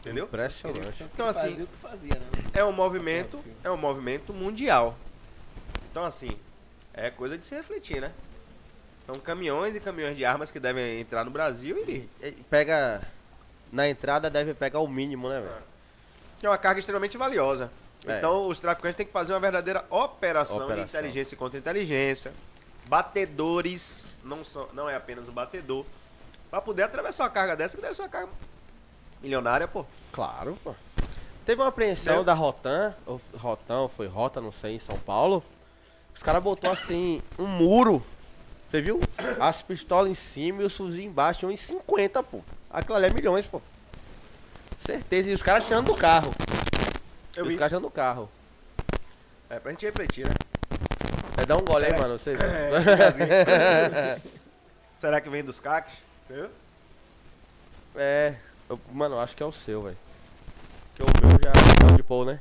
Entendeu? 0.00 0.26
Impressionante. 0.26 1.02
Então 1.12 1.26
assim, 1.26 1.48
Fazia 1.48 1.64
o 1.64 1.66
que 1.66 1.76
fazia, 1.78 2.14
né? 2.14 2.26
é 2.54 2.64
um 2.64 2.70
movimento, 2.72 3.42
é 3.64 3.70
um 3.70 3.76
movimento 3.76 4.32
mundial. 4.32 4.96
Então 5.90 6.04
assim, 6.04 6.38
é 6.94 7.10
coisa 7.10 7.36
de 7.36 7.44
se 7.44 7.54
refletir, 7.54 8.00
né? 8.00 8.12
São 9.06 9.18
caminhões 9.18 9.74
e 9.74 9.80
caminhões 9.80 10.16
de 10.16 10.24
armas 10.24 10.50
que 10.50 10.60
devem 10.60 11.00
entrar 11.00 11.24
no 11.24 11.30
Brasil 11.30 11.78
e 11.88 12.08
E 12.22 12.30
Pega. 12.50 13.00
Na 13.72 13.88
entrada 13.88 14.30
deve 14.30 14.54
pegar 14.54 14.80
o 14.80 14.88
mínimo, 14.88 15.28
né, 15.28 15.40
velho? 15.40 15.68
é 16.42 16.48
uma 16.48 16.58
carga 16.58 16.78
extremamente 16.78 17.16
valiosa. 17.18 17.70
É. 18.06 18.18
Então 18.18 18.46
os 18.48 18.60
traficantes 18.60 18.96
têm 18.96 19.06
que 19.06 19.12
fazer 19.12 19.32
uma 19.32 19.40
verdadeira 19.40 19.84
operação, 19.90 20.58
de 20.58 20.62
Operação. 20.64 21.00
inteligência 21.00 21.36
contra 21.36 21.58
inteligência. 21.58 22.32
Batedores, 22.86 24.18
não, 24.24 24.44
são, 24.44 24.68
não 24.72 24.88
é 24.88 24.94
apenas 24.94 25.28
o 25.28 25.32
batedor. 25.32 25.84
Pra 26.50 26.60
poder 26.60 26.82
atravessar 26.82 27.24
uma 27.24 27.30
carga 27.30 27.56
dessa, 27.56 27.76
que 27.76 27.82
deve 27.82 27.94
ser 27.94 28.02
uma 28.02 28.08
carga 28.08 28.28
milionária, 29.20 29.68
pô. 29.68 29.84
Claro, 30.12 30.56
pô. 30.62 30.74
Teve 31.44 31.60
uma 31.60 31.68
apreensão 31.68 32.22
da 32.22 32.34
Rotan, 32.34 32.94
ou 33.06 33.20
Rotan, 33.36 33.88
foi 33.88 34.06
Rota, 34.06 34.40
não 34.40 34.52
sei, 34.52 34.76
em 34.76 34.78
São 34.78 34.98
Paulo. 34.98 35.42
Os 36.14 36.22
caras 36.22 36.42
botou 36.42 36.70
assim, 36.70 37.22
um 37.38 37.46
muro. 37.46 38.02
Você 38.66 38.80
viu? 38.80 39.00
As 39.40 39.62
pistolas 39.62 40.10
em 40.10 40.14
cima 40.14 40.62
e 40.62 40.66
os 40.66 40.76
fuzis 40.76 41.02
embaixo, 41.02 41.46
1,50, 41.46 42.22
pô. 42.22 42.40
Aquilo 42.70 42.96
ali 42.96 43.06
é 43.06 43.10
milhões, 43.10 43.46
pô. 43.46 43.60
Certeza. 44.78 45.30
E 45.30 45.34
os 45.34 45.42
caras 45.42 45.66
tirando 45.66 45.86
do 45.86 45.94
carro. 45.94 46.32
Eu 47.36 47.44
e 47.44 47.48
os 47.48 47.52
vi. 47.54 47.58
caras 47.58 47.70
tirando 47.70 47.84
do 47.84 47.90
carro. 47.90 48.28
É 49.50 49.58
pra 49.58 49.70
gente 49.72 49.86
refletir, 49.86 50.26
né? 50.26 50.34
É 51.40 51.46
dar 51.46 51.56
um 51.56 51.64
gole 51.64 51.86
aí, 51.86 51.98
mano. 51.98 52.18
Você 52.18 52.36
Será 54.94 55.20
que 55.20 55.30
vem 55.30 55.42
dos? 55.44 55.60
Viu? 56.28 56.48
É. 57.96 58.34
eu- 58.68 58.80
mano, 58.92 59.14
eu 59.16 59.20
acho 59.20 59.36
que 59.36 59.42
é 59.42 59.46
o 59.46 59.52
seu, 59.52 59.82
velho. 59.82 59.96
Que 60.94 61.02
o 61.02 61.06
meu 61.06 61.38
já 61.42 61.50
é 61.50 61.92
o 61.92 61.96
de 61.96 62.02
Paul, 62.02 62.24
né? 62.24 62.40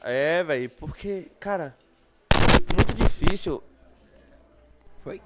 É, 0.00 0.42
velho, 0.42 0.68
porque, 0.70 1.28
cara, 1.38 1.76
muito 2.74 2.92
difícil. 2.94 3.62
Foi? 5.04 5.20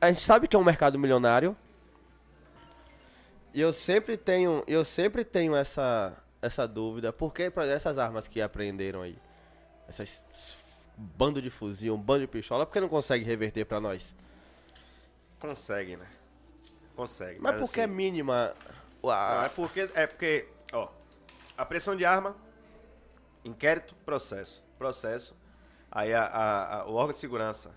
A 0.00 0.08
gente 0.08 0.22
sabe 0.22 0.48
que 0.48 0.56
é 0.56 0.58
um 0.58 0.64
mercado 0.64 0.98
milionário. 0.98 1.54
E 3.54 3.60
eu 3.60 3.72
sempre 3.72 4.16
tenho, 4.16 4.64
eu 4.66 4.84
sempre 4.84 5.24
tenho 5.24 5.54
essa 5.54 6.16
essa 6.40 6.66
dúvida, 6.66 7.12
porque 7.12 7.50
por 7.50 7.60
exemplo, 7.62 7.76
essas 7.76 7.98
armas 7.98 8.26
que 8.26 8.40
apreenderam 8.40 9.02
aí, 9.02 9.16
essas 9.88 10.24
bando 10.96 11.40
de 11.40 11.50
fuzil, 11.50 11.94
um 11.94 11.98
bando 12.00 12.20
de 12.22 12.26
pistola, 12.26 12.66
por 12.66 12.72
que 12.72 12.80
não 12.80 12.88
consegue 12.88 13.24
reverter 13.24 13.64
pra 13.64 13.80
nós? 13.80 14.14
Consegue, 15.38 15.96
né? 15.96 16.06
Consegue. 16.96 17.40
Mas 17.40 17.56
porque 17.58 17.80
é 17.80 17.84
assim, 17.84 17.92
mínima 17.94 18.54
Não, 19.02 19.10
a, 19.10 19.42
é 19.46 19.48
porque, 19.48 19.80
é 19.94 20.06
porque, 20.06 20.48
ó, 20.72 20.88
a 21.56 21.64
pressão 21.64 21.94
de 21.96 22.04
arma, 22.04 22.36
inquérito, 23.44 23.94
processo. 24.04 24.62
Processo. 24.78 25.36
Aí 25.90 26.12
a, 26.12 26.24
a- 26.24 26.76
a- 26.80 26.86
o 26.86 26.94
órgão 26.94 27.12
de 27.12 27.18
segurança 27.18 27.70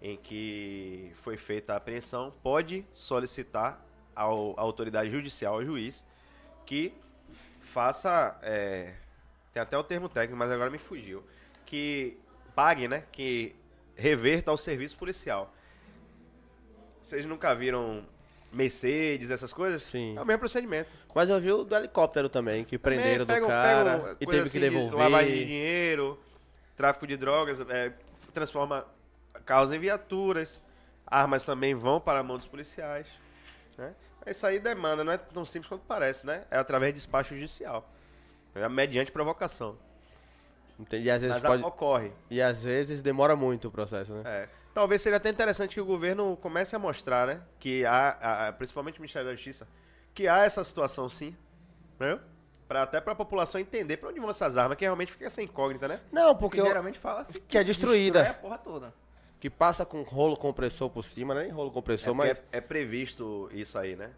em 0.00 0.16
que 0.16 1.12
foi 1.22 1.36
feita 1.36 1.74
a 1.74 1.76
apreensão 1.76 2.32
pode 2.42 2.86
solicitar 2.92 3.84
ao, 4.14 4.58
à 4.58 4.62
autoridade 4.62 5.10
judicial, 5.10 5.54
ao 5.54 5.64
juiz, 5.64 6.04
que 6.66 6.92
faça. 7.60 8.38
é, 8.42 8.94
tem 9.52 9.60
até 9.62 9.76
o 9.76 9.82
termo 9.84 10.08
técnico, 10.08 10.36
mas 10.38 10.50
agora 10.50 10.70
me 10.70 10.78
fugiu. 10.78 11.22
Que 11.66 12.18
pague, 12.54 12.88
né? 12.88 13.04
Que 13.12 13.54
reverta 13.96 14.50
ao 14.50 14.56
serviço 14.56 14.96
policial. 14.96 15.52
Vocês 17.00 17.26
nunca 17.26 17.54
viram 17.54 18.04
Mercedes, 18.52 19.30
essas 19.30 19.52
coisas? 19.52 19.82
Sim. 19.82 20.16
É 20.16 20.20
o 20.22 20.26
mesmo 20.26 20.40
procedimento. 20.40 20.94
Mas 21.14 21.28
eu 21.28 21.40
vi 21.40 21.50
o 21.52 21.64
do 21.64 21.74
helicóptero 21.74 22.28
também, 22.28 22.64
que 22.64 22.78
prenderam 22.78 23.26
Também 23.26 23.42
do 23.42 23.46
pegam- 23.46 23.48
cara 23.48 23.98
pegam 23.98 24.16
e 24.20 24.26
teve 24.26 24.42
que 24.42 24.48
assim 24.48 24.60
de 24.60 24.70
devolver. 24.70 24.98
Lavagem 24.98 25.34
de 25.34 25.44
dinheiro, 25.44 26.20
tráfico 26.76 27.06
de 27.06 27.16
drogas, 27.16 27.60
é, 27.68 27.92
transforma 28.32 28.86
carros 29.44 29.72
em 29.72 29.78
viaturas, 29.78 30.62
armas 31.06 31.44
também 31.44 31.74
vão 31.74 32.00
para 32.00 32.20
a 32.20 32.22
mão 32.22 32.36
dos 32.36 32.46
policiais. 32.46 33.06
Né? 33.78 33.94
Isso 34.26 34.46
aí 34.46 34.58
demanda, 34.58 35.02
não 35.02 35.12
é 35.12 35.18
tão 35.18 35.44
simples 35.44 35.68
quanto 35.68 35.82
parece, 35.86 36.26
né? 36.26 36.44
É 36.50 36.58
através 36.58 36.92
de 36.92 36.98
despacho 36.98 37.34
judicial. 37.34 37.88
É 38.54 38.68
mediante 38.68 39.10
provocação. 39.10 39.76
Entendi. 40.78 41.04
E 41.06 41.10
às 41.10 41.22
vezes 41.22 41.36
Mas 41.36 41.44
pode... 41.44 41.62
ocorre. 41.64 42.12
E 42.30 42.40
às 42.42 42.62
vezes 42.64 43.00
demora 43.00 43.36
muito 43.36 43.68
o 43.68 43.70
processo, 43.70 44.14
né? 44.14 44.22
É. 44.24 44.48
Talvez 44.74 45.02
seja 45.02 45.16
até 45.16 45.28
interessante 45.28 45.74
que 45.74 45.80
o 45.80 45.84
governo 45.84 46.36
comece 46.40 46.74
a 46.74 46.78
mostrar, 46.78 47.26
né? 47.26 47.42
Que 47.58 47.84
há, 47.84 48.48
há- 48.48 48.52
principalmente 48.52 48.98
o 48.98 49.02
Ministério 49.02 49.28
da 49.28 49.34
Justiça, 49.34 49.68
que 50.14 50.26
há 50.26 50.38
essa 50.44 50.64
situação 50.64 51.08
sim, 51.08 51.36
né? 51.98 52.18
Pra, 52.66 52.82
até 52.84 53.00
para 53.00 53.12
a 53.12 53.16
população 53.16 53.60
entender 53.60 53.98
pra 53.98 54.08
onde 54.08 54.18
vão 54.18 54.30
essas 54.30 54.56
armas, 54.56 54.78
que 54.78 54.84
realmente 54.84 55.12
fica 55.12 55.26
essa 55.26 55.42
incógnita, 55.42 55.86
né? 55.88 56.00
Não, 56.10 56.28
Porque 56.34 56.56
porque 56.56 56.60
eu- 56.62 56.66
geralmente 56.66 56.98
fala 56.98 57.20
assim. 57.20 57.38
que 57.46 57.58
é 57.58 57.62
destruída. 57.64 58.20
destrói 58.22 58.38
a 58.38 58.40
porra 58.40 58.58
toda. 58.58 58.94
Que 59.42 59.50
passa 59.50 59.84
com 59.84 60.02
rolo 60.02 60.36
compressor 60.36 60.88
por 60.88 61.02
cima, 61.02 61.34
né? 61.34 61.48
Rolo 61.48 61.72
compressor, 61.72 62.12
É, 62.12 62.14
mas 62.16 62.30
é, 62.38 62.58
é 62.58 62.60
previsto 62.60 63.50
isso 63.52 63.76
aí, 63.76 63.96
né? 63.96 64.12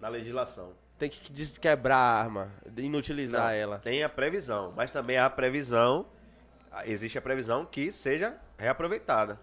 Na 0.00 0.08
legislação. 0.08 0.72
tem 0.98 1.10
que 1.10 1.46
quebrar 1.60 1.98
a 1.98 2.20
arma, 2.22 2.50
inutilizar 2.78 3.42
Não, 3.42 3.50
ela. 3.50 3.78
Tem 3.78 4.02
a 4.02 4.08
previsão, 4.08 4.72
mas 4.74 4.90
também 4.90 5.18
há 5.18 5.26
a 5.26 5.30
previsão, 5.30 6.06
a- 6.72 6.86
existe 6.86 7.18
a 7.18 7.20
previsão 7.20 7.66
que 7.66 7.92
seja 7.92 8.38
reaproveitada. 8.56 9.38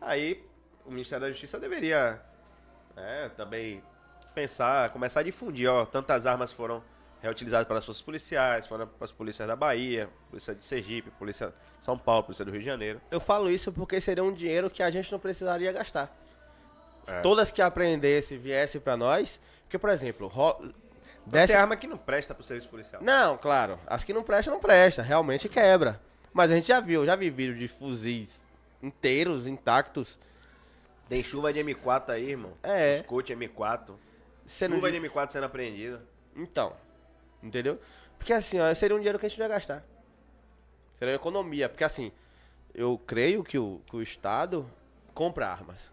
Aí 0.00 0.40
o 0.84 0.90
Ministério 0.92 1.24
da 1.26 1.30
Justiça 1.32 1.58
deveria 1.58 2.22
é, 2.96 3.28
também 3.30 3.82
pensar, 4.36 4.90
começar 4.90 5.18
a 5.18 5.22
difundir, 5.24 5.68
ó, 5.68 5.84
tantas 5.84 6.26
armas 6.26 6.52
foram 6.52 6.80
reutilizadas 7.22 7.66
para 7.66 7.78
as 7.78 7.84
forças 7.84 8.02
policiais, 8.02 8.66
foram 8.66 8.86
para 8.86 9.04
as 9.04 9.12
polícias 9.12 9.46
da 9.48 9.56
Bahia, 9.56 10.08
polícia 10.30 10.54
de 10.54 10.64
Sergipe, 10.64 11.10
polícia 11.12 11.52
de 11.78 11.84
São 11.84 11.98
Paulo, 11.98 12.24
polícia 12.24 12.44
do 12.44 12.50
Rio 12.50 12.60
de 12.60 12.66
Janeiro. 12.66 13.00
Eu 13.10 13.20
falo 13.20 13.50
isso 13.50 13.72
porque 13.72 14.00
seria 14.00 14.22
um 14.22 14.32
dinheiro 14.32 14.68
que 14.70 14.82
a 14.82 14.90
gente 14.90 15.10
não 15.10 15.18
precisaria 15.18 15.72
gastar. 15.72 16.14
Se 17.02 17.12
É. 17.14 17.20
Todas 17.20 17.50
que 17.50 17.62
aprendesse 17.62 18.36
viesse 18.36 18.78
pra 18.80 18.96
nós, 18.96 19.40
porque 19.62 19.78
por 19.78 19.90
exemplo, 19.90 20.26
ro... 20.28 20.56
desce 21.24 21.52
Tem 21.52 21.60
arma 21.60 21.76
que 21.76 21.86
não 21.86 21.96
presta 21.98 22.34
para 22.34 22.42
o 22.42 22.44
serviço 22.44 22.68
policial. 22.68 23.00
Não, 23.02 23.36
claro. 23.38 23.78
As 23.86 24.04
que 24.04 24.12
não 24.12 24.22
presta, 24.22 24.50
não 24.50 24.60
presta. 24.60 25.02
Realmente 25.02 25.48
quebra. 25.48 26.00
Mas 26.32 26.50
a 26.50 26.54
gente 26.56 26.68
já 26.68 26.80
viu, 26.80 27.06
já 27.06 27.16
vi 27.16 27.30
vídeo 27.30 27.54
de 27.56 27.66
fuzis 27.68 28.44
inteiros, 28.82 29.46
intactos. 29.46 30.18
Tem 31.08 31.22
chuva 31.22 31.52
de 31.52 31.60
M4 31.60 32.10
aí, 32.10 32.30
irmão. 32.30 32.52
É. 32.62 33.00
Coach 33.06 33.32
M4. 33.32 33.94
Sendo 34.44 34.74
Chuva 34.74 34.90
de- 34.90 35.00
de 35.00 35.08
M4 35.08 35.30
sendo 35.30 35.44
apreendida. 35.44 36.02
Então, 36.34 36.74
entendeu? 37.42 37.80
Porque 38.18 38.32
assim, 38.32 38.58
ó, 38.58 38.74
seria 38.74 38.94
um 38.96 38.98
dinheiro 38.98 39.18
que 39.18 39.26
a 39.26 39.28
gente 39.28 39.38
não 39.38 39.46
ia 39.46 39.52
gastar. 39.54 39.84
Seria 40.98 41.12
uma 41.14 41.16
economia. 41.20 41.68
Porque 41.68 41.84
assim, 41.84 42.10
eu 42.74 42.98
creio 43.06 43.44
que 43.44 43.58
o, 43.58 43.80
que 43.86 43.96
o 43.96 44.02
Estado 44.02 44.68
compra 45.14 45.48
armas. 45.48 45.90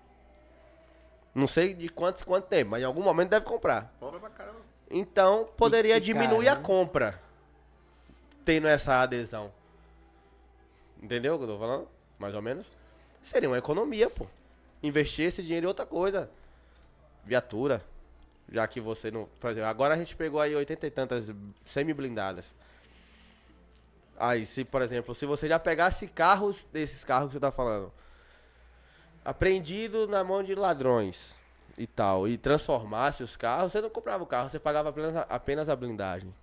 Não 1.36 1.48
sei 1.48 1.74
de 1.74 1.90
quanto, 1.90 2.26
quanto 2.26 2.46
tempo, 2.48 2.72
mas 2.72 2.82
em 2.82 2.86
algum 2.86 3.02
momento 3.02 3.30
deve 3.30 3.46
comprar. 3.46 3.94
Compra 4.00 4.20
pra 4.20 4.30
caramba. 4.30 4.60
Então, 4.90 5.50
poderia 5.58 5.98
E- 5.98 6.00
diminuir 6.00 6.46
cara, 6.46 6.58
a 6.58 6.60
né? 6.62 6.66
compra. 6.66 7.20
Tendo 8.46 8.68
essa 8.68 9.02
adesão. 9.02 9.52
Entendeu 11.02 11.36
o 11.36 11.38
que 11.38 11.44
eu 11.46 11.48
tô 11.50 11.58
falando? 11.60 11.88
Mais 12.20 12.36
ou 12.36 12.42
menos. 12.42 12.70
Seria 13.22 13.50
uma 13.50 13.58
economia, 13.58 14.10
pô. 14.10 14.28
Investir 14.82 15.26
esse 15.26 15.42
dinheiro 15.42 15.66
em 15.66 15.68
outra 15.68 15.86
coisa. 15.86 16.30
Viatura. 17.26 17.84
Já 18.54 18.66
que 18.68 18.80
você 18.80 19.10
não. 19.12 19.28
Por 19.40 19.50
exemplo, 19.50 19.68
agora 19.68 19.96
a 19.96 19.98
gente 19.98 20.16
pegou 20.16 20.40
aí 20.40 20.56
80 20.56 20.88
e 20.88 20.92
tantas 20.92 21.32
semi-blindadas. 21.66 22.54
Aí, 24.16 24.46
se, 24.46 24.64
por 24.64 24.82
exemplo, 24.84 25.14
se 25.16 25.26
você 25.26 25.48
já 25.48 25.58
pegasse 25.60 26.08
carros 26.08 26.64
desses 26.72 27.04
carros 27.04 27.30
que 27.30 27.34
você 27.34 27.40
tá 27.40 27.52
falando, 27.52 27.92
apreendido 29.26 30.08
na 30.08 30.24
mão 30.24 30.44
de 30.44 30.54
ladrões 30.54 31.36
e 31.78 31.88
tal, 31.88 32.28
e 32.28 32.38
transformasse 32.38 33.24
os 33.24 33.36
carros, 33.36 33.72
você 33.72 33.82
não 33.82 33.90
comprava 33.90 34.24
o 34.24 34.28
carro, 34.28 34.50
você 34.50 34.60
pagava 34.60 34.90
apenas 34.90 35.16
a, 35.16 35.22
apenas 35.22 35.68
a 35.70 35.76
blindagem. 35.76 36.34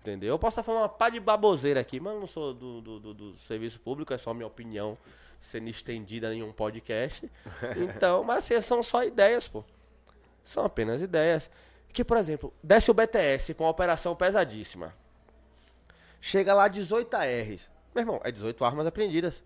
Entendeu? 0.00 0.30
Eu 0.30 0.38
posso 0.38 0.54
estar 0.54 0.62
falando 0.62 0.82
uma 0.82 0.88
pá 0.88 1.10
de 1.10 1.20
baboseira 1.20 1.80
aqui, 1.80 2.00
mas 2.00 2.14
eu 2.14 2.20
não 2.20 2.26
sou 2.26 2.54
do, 2.54 2.80
do, 2.80 3.00
do- 3.00 3.14
do 3.14 3.38
serviço 3.38 3.78
público, 3.80 4.14
é 4.14 4.18
só 4.18 4.32
minha 4.32 4.46
opinião 4.46 4.96
sendo 5.38 5.68
estendida 5.68 6.32
em 6.34 6.42
um 6.42 6.50
podcast. 6.52 7.30
Então, 7.76 8.24
mas 8.24 8.38
assim, 8.38 8.58
são 8.62 8.82
só 8.82 9.04
ideias, 9.04 9.46
pô. 9.46 9.62
São 10.48 10.64
apenas 10.64 11.02
ideias. 11.02 11.50
Que, 11.92 12.02
por 12.02 12.16
exemplo, 12.16 12.54
desce 12.62 12.90
o 12.90 12.94
BTS 12.94 13.52
com 13.52 13.64
uma 13.64 13.70
operação 13.70 14.16
pesadíssima. 14.16 14.94
Chega 16.22 16.54
lá 16.54 16.68
18 16.68 17.14
ARs. 17.14 17.68
Meu 17.94 18.02
irmão, 18.02 18.20
é 18.24 18.32
18 18.32 18.64
armas 18.64 18.86
apreendidas. 18.86 19.44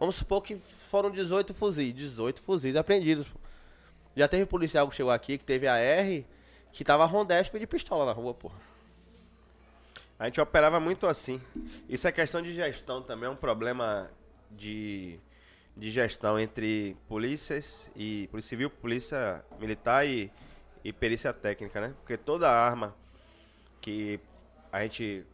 Vamos 0.00 0.16
supor 0.16 0.42
que 0.42 0.56
foram 0.56 1.08
18 1.08 1.54
fuzis. 1.54 1.94
18 1.94 2.42
fuzis 2.42 2.74
apreendidos. 2.74 3.28
Já 4.16 4.26
teve 4.26 4.44
policial 4.44 4.88
que 4.88 4.96
chegou 4.96 5.12
aqui, 5.12 5.38
que 5.38 5.44
teve 5.44 5.68
AR, 5.68 6.24
que 6.72 6.82
tava 6.82 7.04
rondesp 7.04 7.56
de 7.56 7.66
pistola 7.66 8.04
na 8.04 8.12
rua, 8.12 8.34
porra. 8.34 8.58
A 10.18 10.24
gente 10.24 10.40
operava 10.40 10.80
muito 10.80 11.06
assim. 11.06 11.40
Isso 11.88 12.08
é 12.08 12.12
questão 12.12 12.42
de 12.42 12.52
gestão 12.52 13.02
também, 13.02 13.28
é 13.28 13.30
um 13.30 13.36
problema 13.36 14.10
de, 14.50 15.20
de 15.76 15.90
gestão 15.90 16.40
entre 16.40 16.96
polícias 17.08 17.90
e 17.94 18.28
polícia 18.30 18.48
civil, 18.48 18.70
polícia 18.70 19.44
militar 19.60 20.06
e, 20.06 20.32
e 20.82 20.92
perícia 20.92 21.32
técnica, 21.32 21.80
né? 21.80 21.94
Porque 21.98 22.16
toda 22.16 22.50
arma 22.50 22.94
que 23.80 24.18
a 24.72 24.82
gente 24.82 25.24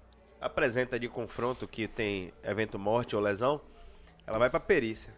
apresenta 0.41 0.99
de 0.99 1.09
confronto 1.09 1.69
que 1.69 1.87
tem 1.87 2.33
evento 2.43 2.79
morte 2.79 3.15
ou 3.15 3.23
lesão, 3.23 3.61
ela 4.27 4.39
vai 4.39 4.51
pra 4.51 4.59
perícia. 4.59 5.15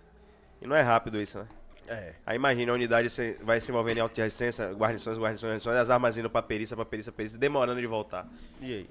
E 0.61 0.67
não 0.67 0.77
é 0.77 0.83
rápido 0.83 1.21
isso, 1.21 1.39
né? 1.39 1.49
É. 1.87 2.15
Aí 2.25 2.37
imagina 2.37 2.73
a 2.73 2.75
unidade 2.75 3.09
vai 3.43 3.61
se 3.61 3.71
envolvendo 3.71 4.01
em 4.01 4.09
de 4.09 4.21
resistência, 4.21 4.73
guarnições, 4.73 5.19
guarnições, 5.19 5.51
guarnições, 5.51 5.77
as 5.77 5.91
armas 5.91 6.17
indo 6.17 6.31
pra 6.31 6.43
perícia, 6.43 6.77
pra 6.77 6.85
perícia, 6.85 7.13
perícia, 7.13 7.39
demorando 7.39 7.81
de 7.81 7.87
voltar. 7.87 8.27
E 8.61 8.73
aí? 8.73 8.91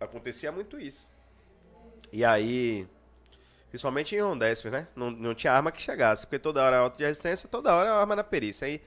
Acontecia 0.00 0.52
muito 0.52 0.78
isso. 0.78 1.10
E 2.12 2.24
aí, 2.24 2.86
principalmente 3.70 4.14
em 4.14 4.20
Rondesp, 4.20 4.70
né? 4.70 4.86
Não, 4.94 5.10
não 5.10 5.34
tinha 5.34 5.52
arma 5.52 5.72
que 5.72 5.80
chegasse, 5.80 6.26
porque 6.26 6.38
toda 6.38 6.62
hora 6.62 6.78
auto 6.78 6.98
de 6.98 7.04
resistência, 7.04 7.48
toda 7.48 7.74
hora 7.74 7.92
arma 7.92 8.16
na 8.16 8.24
perícia. 8.24 8.66
Aí, 8.66 8.80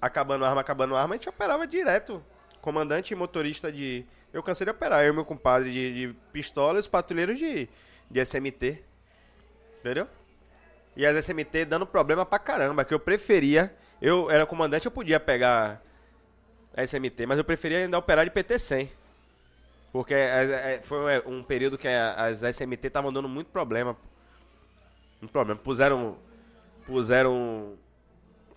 acabando 0.00 0.44
arma, 0.44 0.60
acabando 0.60 0.96
arma, 0.96 1.14
a 1.14 1.16
gente 1.18 1.28
operava 1.28 1.66
direto. 1.66 2.22
Comandante 2.60 3.12
e 3.12 3.16
motorista 3.16 3.70
de. 3.70 4.04
Eu 4.32 4.42
cansei 4.42 4.64
de 4.64 4.70
operar, 4.70 5.04
eu 5.04 5.12
e 5.12 5.14
meu 5.14 5.24
compadre 5.24 5.72
de, 5.72 5.94
de 5.94 6.14
pistola 6.32 6.78
e 6.78 6.80
os 6.80 6.88
patrulheiros 6.88 7.38
de, 7.38 7.68
de 8.10 8.24
SMT. 8.24 8.82
Entendeu? 9.80 10.08
E 10.96 11.06
as 11.06 11.24
SMT 11.24 11.64
dando 11.64 11.86
problema 11.86 12.26
pra 12.26 12.38
caramba, 12.38 12.84
que 12.84 12.92
eu 12.92 12.98
preferia. 12.98 13.74
Eu 14.00 14.30
era 14.30 14.44
comandante, 14.44 14.86
eu 14.86 14.90
podia 14.90 15.20
pegar 15.20 15.80
a 16.76 16.82
SMT, 16.82 17.24
mas 17.26 17.38
eu 17.38 17.44
preferia 17.44 17.78
ainda 17.78 17.96
operar 17.96 18.24
de 18.24 18.30
PT-100. 18.30 18.88
Porque 19.92 20.12
é, 20.12 20.80
foi 20.82 21.22
um 21.26 21.42
período 21.42 21.78
que 21.78 21.88
as 21.88 22.42
SMT 22.42 22.88
estavam 22.88 23.12
dando 23.12 23.28
muito 23.28 23.48
problema. 23.48 23.96
Muito 25.26 25.32
problema. 25.32 25.60
Puseram. 25.60 26.16
Puseram. 26.86 27.74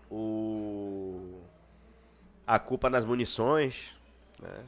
O. 0.10 1.40
A 2.46 2.60
culpa 2.60 2.90
nas 2.92 3.04
munições. 3.04 3.98
Né? 4.40 4.64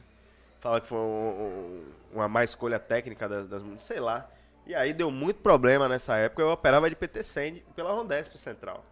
Fala 0.60 0.80
que 0.80 0.86
foi 0.88 0.98
um- 0.98 1.02
um- 1.02 1.84
uma 2.14 2.28
má 2.28 2.42
escolha 2.42 2.78
técnica 2.78 3.28
das, 3.28 3.46
das 3.46 3.62
munições. 3.62 3.82
Sei 3.84 4.00
lá. 4.00 4.28
E 4.66 4.74
aí 4.74 4.92
deu 4.92 5.10
muito 5.12 5.40
problema 5.40 5.88
nessa 5.88 6.16
época. 6.16 6.42
Eu 6.42 6.50
operava 6.50 6.88
de 6.90 6.96
PT-100 6.96 7.54
de- 7.54 7.60
pela 7.74 7.92
Rondesp 7.92 8.36
Central. 8.36 8.84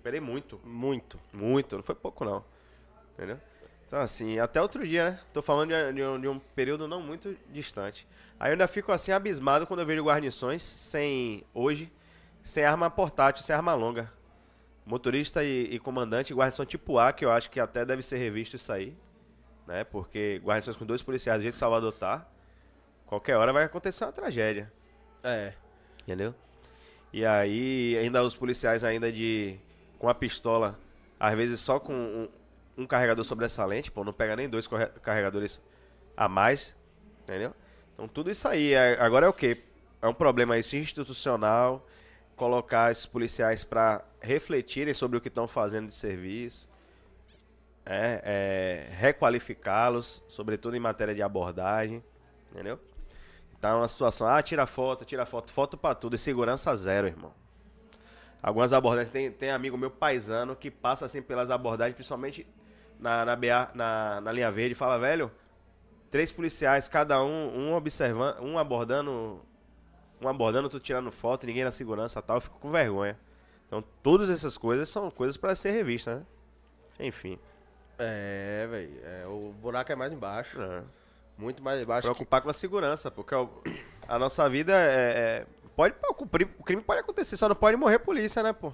Operei 0.00 0.20
muito. 0.20 0.58
Muito. 0.64 1.18
Muito, 1.32 1.76
não 1.76 1.82
foi 1.82 1.94
pouco 1.94 2.24
não. 2.24 2.42
Entendeu? 3.14 3.38
Então, 3.86 4.00
assim, 4.00 4.38
até 4.38 4.60
outro 4.60 4.86
dia, 4.86 5.10
né? 5.12 5.20
Tô 5.34 5.42
falando 5.42 5.68
de, 5.70 5.92
de 5.92 6.02
um, 6.02 6.18
de 6.20 6.28
um 6.28 6.38
período 6.38 6.88
não 6.88 7.02
muito 7.02 7.36
distante. 7.50 8.06
Aí 8.40 8.48
eu 8.48 8.52
ainda 8.52 8.66
fico 8.66 8.90
assim 8.90 9.12
abismado 9.12 9.66
quando 9.66 9.80
eu 9.80 9.86
vejo 9.86 10.02
guarnições 10.02 10.62
sem, 10.62 11.44
hoje, 11.54 11.92
sem 12.42 12.64
arma 12.64 12.90
portátil, 12.90 13.42
sem 13.44 13.54
arma 13.54 13.74
longa. 13.74 14.12
Motorista 14.84 15.44
e, 15.44 15.74
e 15.74 15.78
comandante, 15.78 16.34
guarnição 16.34 16.66
tipo 16.66 16.98
A, 16.98 17.12
que 17.12 17.24
eu 17.24 17.30
acho 17.30 17.50
que 17.50 17.60
até 17.60 17.84
deve 17.84 18.02
ser 18.02 18.18
revisto 18.18 18.56
isso 18.56 18.72
aí. 18.72 18.96
Né? 19.66 19.84
Porque 19.84 20.40
guarnições 20.44 20.76
com 20.76 20.84
dois 20.84 21.02
policiais 21.02 21.38
do 21.38 21.42
jeito 21.42 21.54
que 21.54 21.58
Salvador 21.60 21.92
tá, 21.92 22.26
qualquer 23.06 23.36
hora 23.36 23.52
vai 23.52 23.64
acontecer 23.64 24.04
uma 24.04 24.12
tragédia. 24.12 24.72
É. 25.22 25.52
Entendeu? 26.02 26.34
E 27.12 27.24
aí, 27.24 27.96
ainda 27.98 28.22
os 28.24 28.34
policiais 28.34 28.82
ainda 28.82 29.12
de. 29.12 29.56
com 29.98 30.08
a 30.08 30.14
pistola, 30.14 30.78
às 31.20 31.34
vezes 31.36 31.60
só 31.60 31.78
com 31.78 31.92
um, 31.92 32.28
um 32.76 32.86
carregador 32.86 33.24
sobressalente, 33.24 33.90
pô, 33.90 34.02
não 34.02 34.12
pega 34.12 34.34
nem 34.34 34.48
dois 34.48 34.66
carregadores 35.02 35.60
a 36.16 36.28
mais. 36.28 36.74
Entendeu? 37.22 37.54
Então 37.94 38.08
tudo 38.08 38.30
isso 38.30 38.48
aí. 38.48 38.72
é- 38.72 39.00
Agora 39.00 39.26
é 39.26 39.28
o 39.28 39.32
quê? 39.32 39.58
É 40.00 40.08
um 40.08 40.14
problema 40.14 40.58
isso 40.58 40.74
institucional, 40.76 41.86
colocar 42.42 42.90
esses 42.90 43.06
policiais 43.06 43.62
para 43.62 44.04
refletirem 44.20 44.92
sobre 44.92 45.16
o 45.16 45.20
que 45.20 45.28
estão 45.28 45.46
fazendo 45.46 45.86
de 45.86 45.94
serviço. 45.94 46.68
É, 47.86 48.88
é, 48.90 48.94
requalificá-los, 48.96 50.20
sobretudo 50.26 50.76
em 50.76 50.80
matéria 50.80 51.14
de 51.14 51.22
abordagem, 51.22 52.02
entendeu? 52.50 52.80
Tá 53.60 53.76
uma 53.76 53.86
situação, 53.86 54.26
ah, 54.26 54.42
tira 54.42 54.66
foto, 54.66 55.04
tira 55.04 55.24
foto, 55.24 55.52
foto 55.52 55.76
pra 55.76 55.94
tudo, 55.94 56.16
e 56.16 56.18
segurança 56.18 56.74
zero, 56.74 57.06
irmão. 57.06 57.32
Algumas 58.42 58.72
abordagens, 58.72 59.12
tem, 59.12 59.30
tem 59.30 59.52
amigo 59.52 59.78
meu 59.78 59.90
paisano 59.90 60.56
que 60.56 60.68
passa 60.68 61.06
assim 61.06 61.22
pelas 61.22 61.48
abordagens, 61.48 61.94
principalmente 61.94 62.44
na, 62.98 63.24
na, 63.24 63.36
BA, 63.36 63.70
na, 63.72 64.20
na 64.20 64.32
linha 64.32 64.50
verde, 64.50 64.74
fala, 64.74 64.98
velho, 64.98 65.30
três 66.10 66.32
policiais, 66.32 66.88
cada 66.88 67.22
um, 67.22 67.68
um 67.68 67.74
observando, 67.74 68.40
um 68.40 68.58
abordando, 68.58 69.40
um 70.26 70.28
abordando, 70.28 70.68
tu 70.68 70.78
tirando 70.80 71.10
foto, 71.12 71.46
ninguém 71.46 71.64
na 71.64 71.70
segurança 71.70 72.18
e 72.18 72.22
tal, 72.22 72.36
eu 72.36 72.40
fico 72.40 72.58
com 72.58 72.70
vergonha. 72.70 73.18
Então, 73.66 73.82
todas 74.02 74.28
essas 74.30 74.56
coisas 74.56 74.88
são 74.88 75.10
coisas 75.10 75.36
para 75.36 75.54
ser 75.56 75.70
revistas, 75.72 76.18
né? 76.18 76.26
Enfim. 77.00 77.38
É, 77.98 78.66
velho. 78.70 79.00
É, 79.04 79.26
o 79.26 79.52
buraco 79.52 79.90
é 79.92 79.94
mais 79.94 80.12
embaixo. 80.12 80.60
É. 80.60 80.82
Muito 81.38 81.62
mais 81.62 81.80
embaixo. 81.82 82.06
que- 82.08 82.14
preocupar 82.14 82.42
com 82.42 82.50
a 82.50 82.52
segurança, 82.52 83.10
porque 83.10 83.34
a 84.06 84.18
nossa 84.18 84.48
vida 84.48 84.72
é, 84.74 84.86
é- 85.40 85.46
pode 85.74 85.94
pô, 85.94 86.14
o 86.18 86.26
crime- 86.26 86.52
o 86.58 86.62
crime 86.62 86.82
pode 86.82 87.00
acontecer, 87.00 87.36
só 87.36 87.48
não 87.48 87.56
pode 87.56 87.76
morrer 87.76 87.98
polícia, 88.00 88.42
né, 88.42 88.52
pô? 88.52 88.72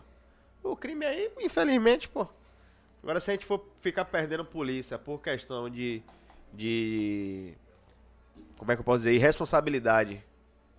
O 0.62 0.76
crime 0.76 1.06
aí, 1.06 1.30
infelizmente, 1.38 2.08
pô. 2.08 2.26
Agora 3.02 3.20
se 3.20 3.30
a 3.30 3.34
gente 3.34 3.46
for 3.46 3.64
ficar 3.80 4.04
perdendo 4.04 4.44
polícia 4.44 4.98
por 4.98 5.20
questão 5.22 5.70
de 5.70 6.02
de 6.52 7.54
como 8.56 8.72
é 8.72 8.74
que 8.74 8.80
eu 8.80 8.84
posso 8.84 8.98
dizer, 8.98 9.12
irresponsabilidade, 9.12 10.22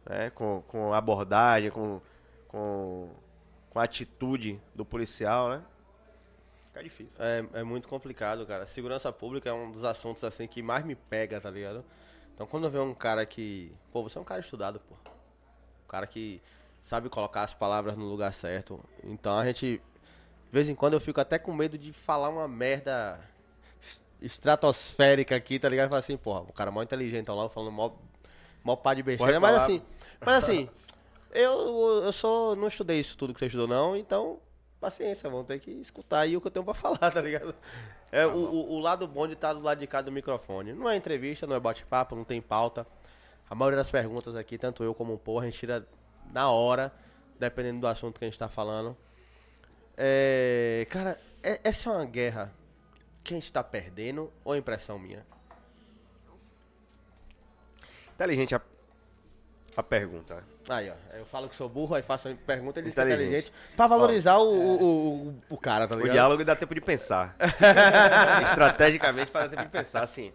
né, 0.09 0.29
com, 0.31 0.61
com 0.67 0.93
abordagem, 0.93 1.72
com 1.72 2.01
com 2.49 3.09
com 3.69 3.79
a 3.79 3.83
atitude 3.83 4.59
do 4.75 4.83
policial, 4.83 5.49
né? 5.51 5.61
Fica 6.69 6.83
difícil. 6.83 7.13
É, 7.19 7.59
é 7.59 7.63
muito 7.63 7.88
complicado, 7.88 8.45
cara. 8.45 8.65
Segurança 8.65 9.11
pública 9.13 9.49
é 9.49 9.53
um 9.53 9.72
dos 9.72 9.85
assuntos 9.85 10.24
assim 10.24 10.47
que 10.47 10.61
mais 10.63 10.83
me 10.83 10.95
pega, 10.95 11.40
tá 11.40 11.49
ligado? 11.51 11.85
Então 12.33 12.47
quando 12.47 12.65
eu 12.65 12.72
vejo 12.72 12.83
um 12.83 12.93
cara 12.95 13.25
que. 13.25 13.72
Pô, 13.92 14.01
você 14.03 14.17
é 14.17 14.22
um 14.22 14.25
cara 14.25 14.42
estudado, 14.42 14.79
pô. 14.79 14.95
Um 14.95 15.88
cara 15.88 16.08
que 16.08 16.42
sabe 16.81 17.09
colocar 17.09 17.43
as 17.43 17.53
palavras 17.53 17.95
no 17.97 18.06
lugar 18.06 18.33
certo. 18.33 18.79
Então 19.03 19.38
a 19.38 19.45
gente. 19.45 19.77
De 19.77 20.51
vez 20.51 20.67
em 20.67 20.74
quando 20.74 20.95
eu 20.95 20.99
fico 20.99 21.22
até 21.22 21.38
com 21.38 21.53
medo 21.53 21.77
de 21.77 21.93
falar 21.93 22.29
uma 22.29 22.47
merda 22.47 23.19
es- 23.79 24.01
estratosférica 24.19 25.35
aqui, 25.35 25.59
tá 25.59 25.69
ligado? 25.69 25.88
E 25.88 25.90
falar 25.90 25.99
assim, 25.99 26.17
porra, 26.17 26.42
o 26.42 26.53
cara 26.53 26.72
é 26.72 26.74
mó 26.74 26.81
inteligente 26.81 27.29
lá 27.29 27.47
falando 27.49 27.72
mó, 27.72 27.92
mó 28.63 28.75
pá 28.75 28.95
de 28.95 29.03
besteira. 29.03 29.40
Mas 29.40 29.56
assim. 29.63 29.81
Mas 30.21 30.43
assim, 30.43 30.69
eu, 31.31 32.03
eu 32.03 32.11
sou. 32.11 32.55
não 32.55 32.67
estudei 32.67 32.99
isso 32.99 33.17
tudo 33.17 33.33
que 33.33 33.39
você 33.39 33.45
estudou, 33.47 33.67
não, 33.67 33.95
então. 33.95 34.39
Paciência, 34.79 35.29
vão 35.29 35.43
ter 35.43 35.59
que 35.59 35.71
escutar 35.71 36.21
aí 36.21 36.37
o 36.37 36.41
que 36.41 36.47
eu 36.47 36.51
tenho 36.51 36.63
pra 36.63 36.73
falar, 36.75 37.11
tá 37.11 37.21
ligado? 37.21 37.53
É, 38.11 38.25
o, 38.25 38.31
o, 38.31 38.71
o 38.75 38.79
lado 38.79 39.05
bom 39.07 39.27
de 39.27 39.33
estar 39.33 39.51
do 39.53 39.59
lado 39.59 39.77
de 39.77 39.85
cá 39.85 40.01
do 40.01 40.09
microfone. 40.09 40.71
Não 40.71 40.89
é 40.89 40.95
entrevista, 40.95 41.45
não 41.45 41.55
é 41.55 41.59
bate-papo, 41.59 42.15
não 42.15 42.23
tem 42.23 42.41
pauta. 42.41 42.87
A 43.49 43.53
maioria 43.53 43.77
das 43.77 43.91
perguntas 43.91 44.35
aqui, 44.35 44.57
tanto 44.57 44.81
eu 44.81 44.95
como 44.95 45.15
o 45.15 45.17
Porra, 45.17 45.43
a 45.43 45.49
gente 45.49 45.59
tira 45.59 45.85
na 46.31 46.49
hora, 46.49 46.93
dependendo 47.37 47.81
do 47.81 47.87
assunto 47.87 48.19
que 48.19 48.25
a 48.25 48.27
gente 48.29 48.39
tá 48.39 48.47
falando. 48.47 48.95
É, 49.97 50.87
cara, 50.89 51.19
é- 51.43 51.59
essa 51.63 51.89
é 51.89 51.93
uma 51.93 52.05
guerra 52.05 52.53
que 53.21 53.33
a 53.33 53.37
gente 53.37 53.51
tá 53.51 53.61
perdendo 53.61 54.31
ou 54.45 54.55
é 54.55 54.57
impressão 54.57 54.97
minha? 54.97 55.25
Inteligente 58.15 58.55
a, 58.55 58.61
a 59.77 59.83
pergunta. 59.83 60.43
Aí, 60.67 60.89
ó, 60.89 61.15
eu 61.17 61.25
falo 61.25 61.47
que 61.49 61.55
sou 61.55 61.67
burro, 61.69 61.95
aí 61.95 62.01
faço 62.01 62.27
a 62.27 62.35
pergunta, 62.45 62.79
ele 62.79 62.85
diz 62.87 62.95
que 62.95 63.01
é 63.01 63.03
Inteligente. 63.05 63.53
Pra 63.75 63.87
valorizar 63.87 64.37
o, 64.37 64.49
o, 64.51 65.27
o, 65.29 65.35
o 65.49 65.57
cara, 65.57 65.87
tá 65.87 65.95
O 65.95 65.99
ligado? 65.99 66.13
diálogo 66.13 66.45
dá 66.45 66.55
tempo 66.55 66.75
de 66.75 66.81
pensar. 66.81 67.35
Estrategicamente 68.43 69.31
dar 69.31 69.49
tempo 69.49 69.63
de 69.63 69.69
pensar, 69.69 70.01
assim. 70.03 70.31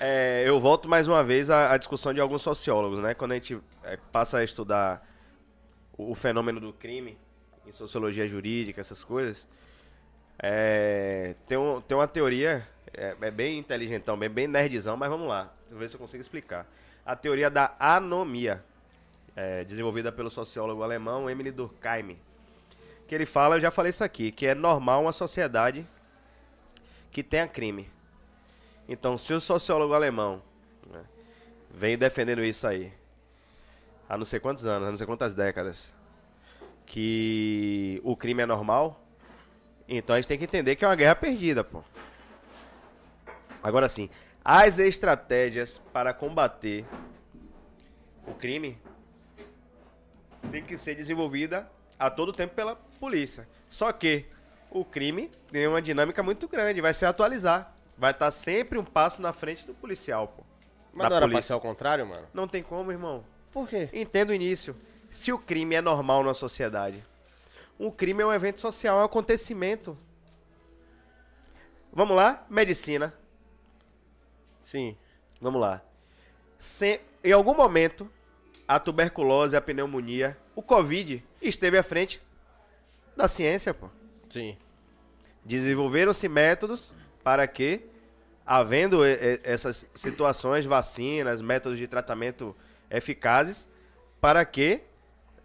É, 0.00 0.42
eu 0.46 0.60
volto 0.60 0.88
mais 0.88 1.06
uma 1.08 1.22
vez 1.24 1.48
à, 1.50 1.72
à 1.72 1.76
discussão 1.76 2.12
de 2.12 2.20
alguns 2.20 2.42
sociólogos, 2.42 2.98
né? 3.00 3.14
Quando 3.14 3.32
a 3.32 3.34
gente 3.36 3.58
é, 3.84 3.96
passa 4.12 4.38
a 4.38 4.44
estudar 4.44 5.06
o, 5.96 6.10
o 6.10 6.14
fenômeno 6.14 6.60
do 6.60 6.72
crime 6.72 7.16
em 7.66 7.72
sociologia 7.72 8.26
jurídica, 8.28 8.80
essas 8.80 9.02
coisas, 9.02 9.46
é, 10.42 11.34
tem, 11.48 11.56
um- 11.56 11.80
tem 11.80 11.96
uma 11.96 12.06
teoria, 12.08 12.66
é, 12.92 13.16
é 13.20 13.30
bem 13.30 13.58
inteligentão, 13.58 14.18
bem, 14.18 14.28
bem 14.28 14.46
nerdzão, 14.46 14.96
mas 14.96 15.08
vamos 15.08 15.28
lá, 15.28 15.52
vou 15.70 15.78
ver 15.78 15.88
se 15.88 15.94
eu 15.94 16.00
consigo 16.00 16.20
explicar. 16.20 16.66
A 17.06 17.16
teoria 17.16 17.48
da 17.48 17.74
anomia, 17.78 18.62
é, 19.34 19.64
desenvolvida 19.64 20.10
pelo 20.10 20.30
sociólogo 20.30 20.82
alemão 20.82 21.30
Emily 21.30 21.52
Durkheim 21.52 22.18
que 23.06 23.14
ele 23.14 23.26
fala, 23.26 23.56
eu 23.56 23.60
já 23.60 23.70
falei 23.70 23.90
isso 23.90 24.02
aqui, 24.02 24.32
que 24.32 24.46
é 24.46 24.54
normal 24.54 25.02
uma 25.02 25.12
sociedade 25.12 25.86
que 27.10 27.22
tenha 27.22 27.46
crime. 27.46 27.88
Então, 28.88 29.16
se 29.16 29.32
o 29.32 29.40
sociólogo 29.40 29.94
alemão 29.94 30.42
né, 30.90 31.04
vem 31.70 31.96
defendendo 31.96 32.44
isso 32.44 32.66
aí 32.66 32.92
há 34.08 34.16
não 34.16 34.24
sei 34.24 34.40
quantos 34.40 34.66
anos, 34.66 34.88
há 34.88 34.90
não 34.90 34.96
sei 34.96 35.06
quantas 35.06 35.34
décadas, 35.34 35.94
que 36.84 38.00
o 38.04 38.16
crime 38.16 38.42
é 38.42 38.46
normal, 38.46 39.00
então 39.88 40.14
a 40.14 40.20
gente 40.20 40.28
tem 40.28 40.38
que 40.38 40.44
entender 40.44 40.76
que 40.76 40.84
é 40.84 40.88
uma 40.88 40.96
guerra 40.96 41.14
perdida, 41.14 41.62
pô. 41.62 41.82
Agora 43.62 43.88
sim, 43.88 44.08
as 44.48 44.78
estratégias 44.78 45.78
para 45.92 46.14
combater 46.14 46.86
o 48.24 48.32
crime 48.32 48.78
tem 50.52 50.62
que 50.62 50.78
ser 50.78 50.94
desenvolvida 50.94 51.68
a 51.98 52.08
todo 52.08 52.32
tempo 52.32 52.54
pela 52.54 52.76
polícia. 53.00 53.48
Só 53.68 53.90
que 53.90 54.24
o 54.70 54.84
crime 54.84 55.32
tem 55.50 55.66
uma 55.66 55.82
dinâmica 55.82 56.22
muito 56.22 56.46
grande, 56.46 56.80
vai 56.80 56.94
se 56.94 57.04
atualizar. 57.04 57.74
Vai 57.98 58.12
estar 58.12 58.30
sempre 58.30 58.78
um 58.78 58.84
passo 58.84 59.20
na 59.20 59.32
frente 59.32 59.66
do 59.66 59.74
policial, 59.74 60.28
pô. 60.28 60.44
Mas 60.92 61.06
da 61.06 61.10
não 61.10 61.16
era 61.16 61.26
polícia. 61.26 61.42
ser 61.42 61.52
ao 61.54 61.60
contrário, 61.60 62.06
mano? 62.06 62.28
Não 62.32 62.46
tem 62.46 62.62
como, 62.62 62.92
irmão. 62.92 63.24
Por 63.50 63.68
quê? 63.68 63.88
Entenda 63.92 64.30
o 64.30 64.34
início. 64.34 64.76
se 65.10 65.32
o 65.32 65.38
crime 65.38 65.74
é 65.74 65.80
normal 65.80 66.22
na 66.22 66.34
sociedade? 66.34 67.02
Um 67.80 67.90
crime 67.90 68.22
é 68.22 68.26
um 68.26 68.32
evento 68.32 68.60
social, 68.60 68.98
é 68.98 69.02
um 69.02 69.06
acontecimento. 69.06 69.98
Vamos 71.92 72.16
lá? 72.16 72.46
Medicina. 72.48 73.12
Sim. 74.66 74.96
Vamos 75.40 75.60
lá. 75.60 75.80
Se, 76.58 77.00
em 77.22 77.30
algum 77.30 77.54
momento, 77.54 78.10
a 78.66 78.80
tuberculose, 78.80 79.54
a 79.56 79.60
pneumonia, 79.60 80.36
o 80.56 80.60
Covid 80.62 81.22
esteve 81.40 81.78
à 81.78 81.84
frente 81.84 82.20
da 83.16 83.28
ciência, 83.28 83.72
pô. 83.72 83.88
Sim. 84.28 84.56
Desenvolveram-se 85.44 86.28
métodos 86.28 86.96
para 87.22 87.46
que, 87.46 87.86
havendo 88.44 89.04
essas 89.04 89.86
situações, 89.94 90.66
vacinas, 90.66 91.40
métodos 91.40 91.78
de 91.78 91.86
tratamento 91.86 92.54
eficazes, 92.90 93.68
para 94.20 94.44
que 94.44 94.80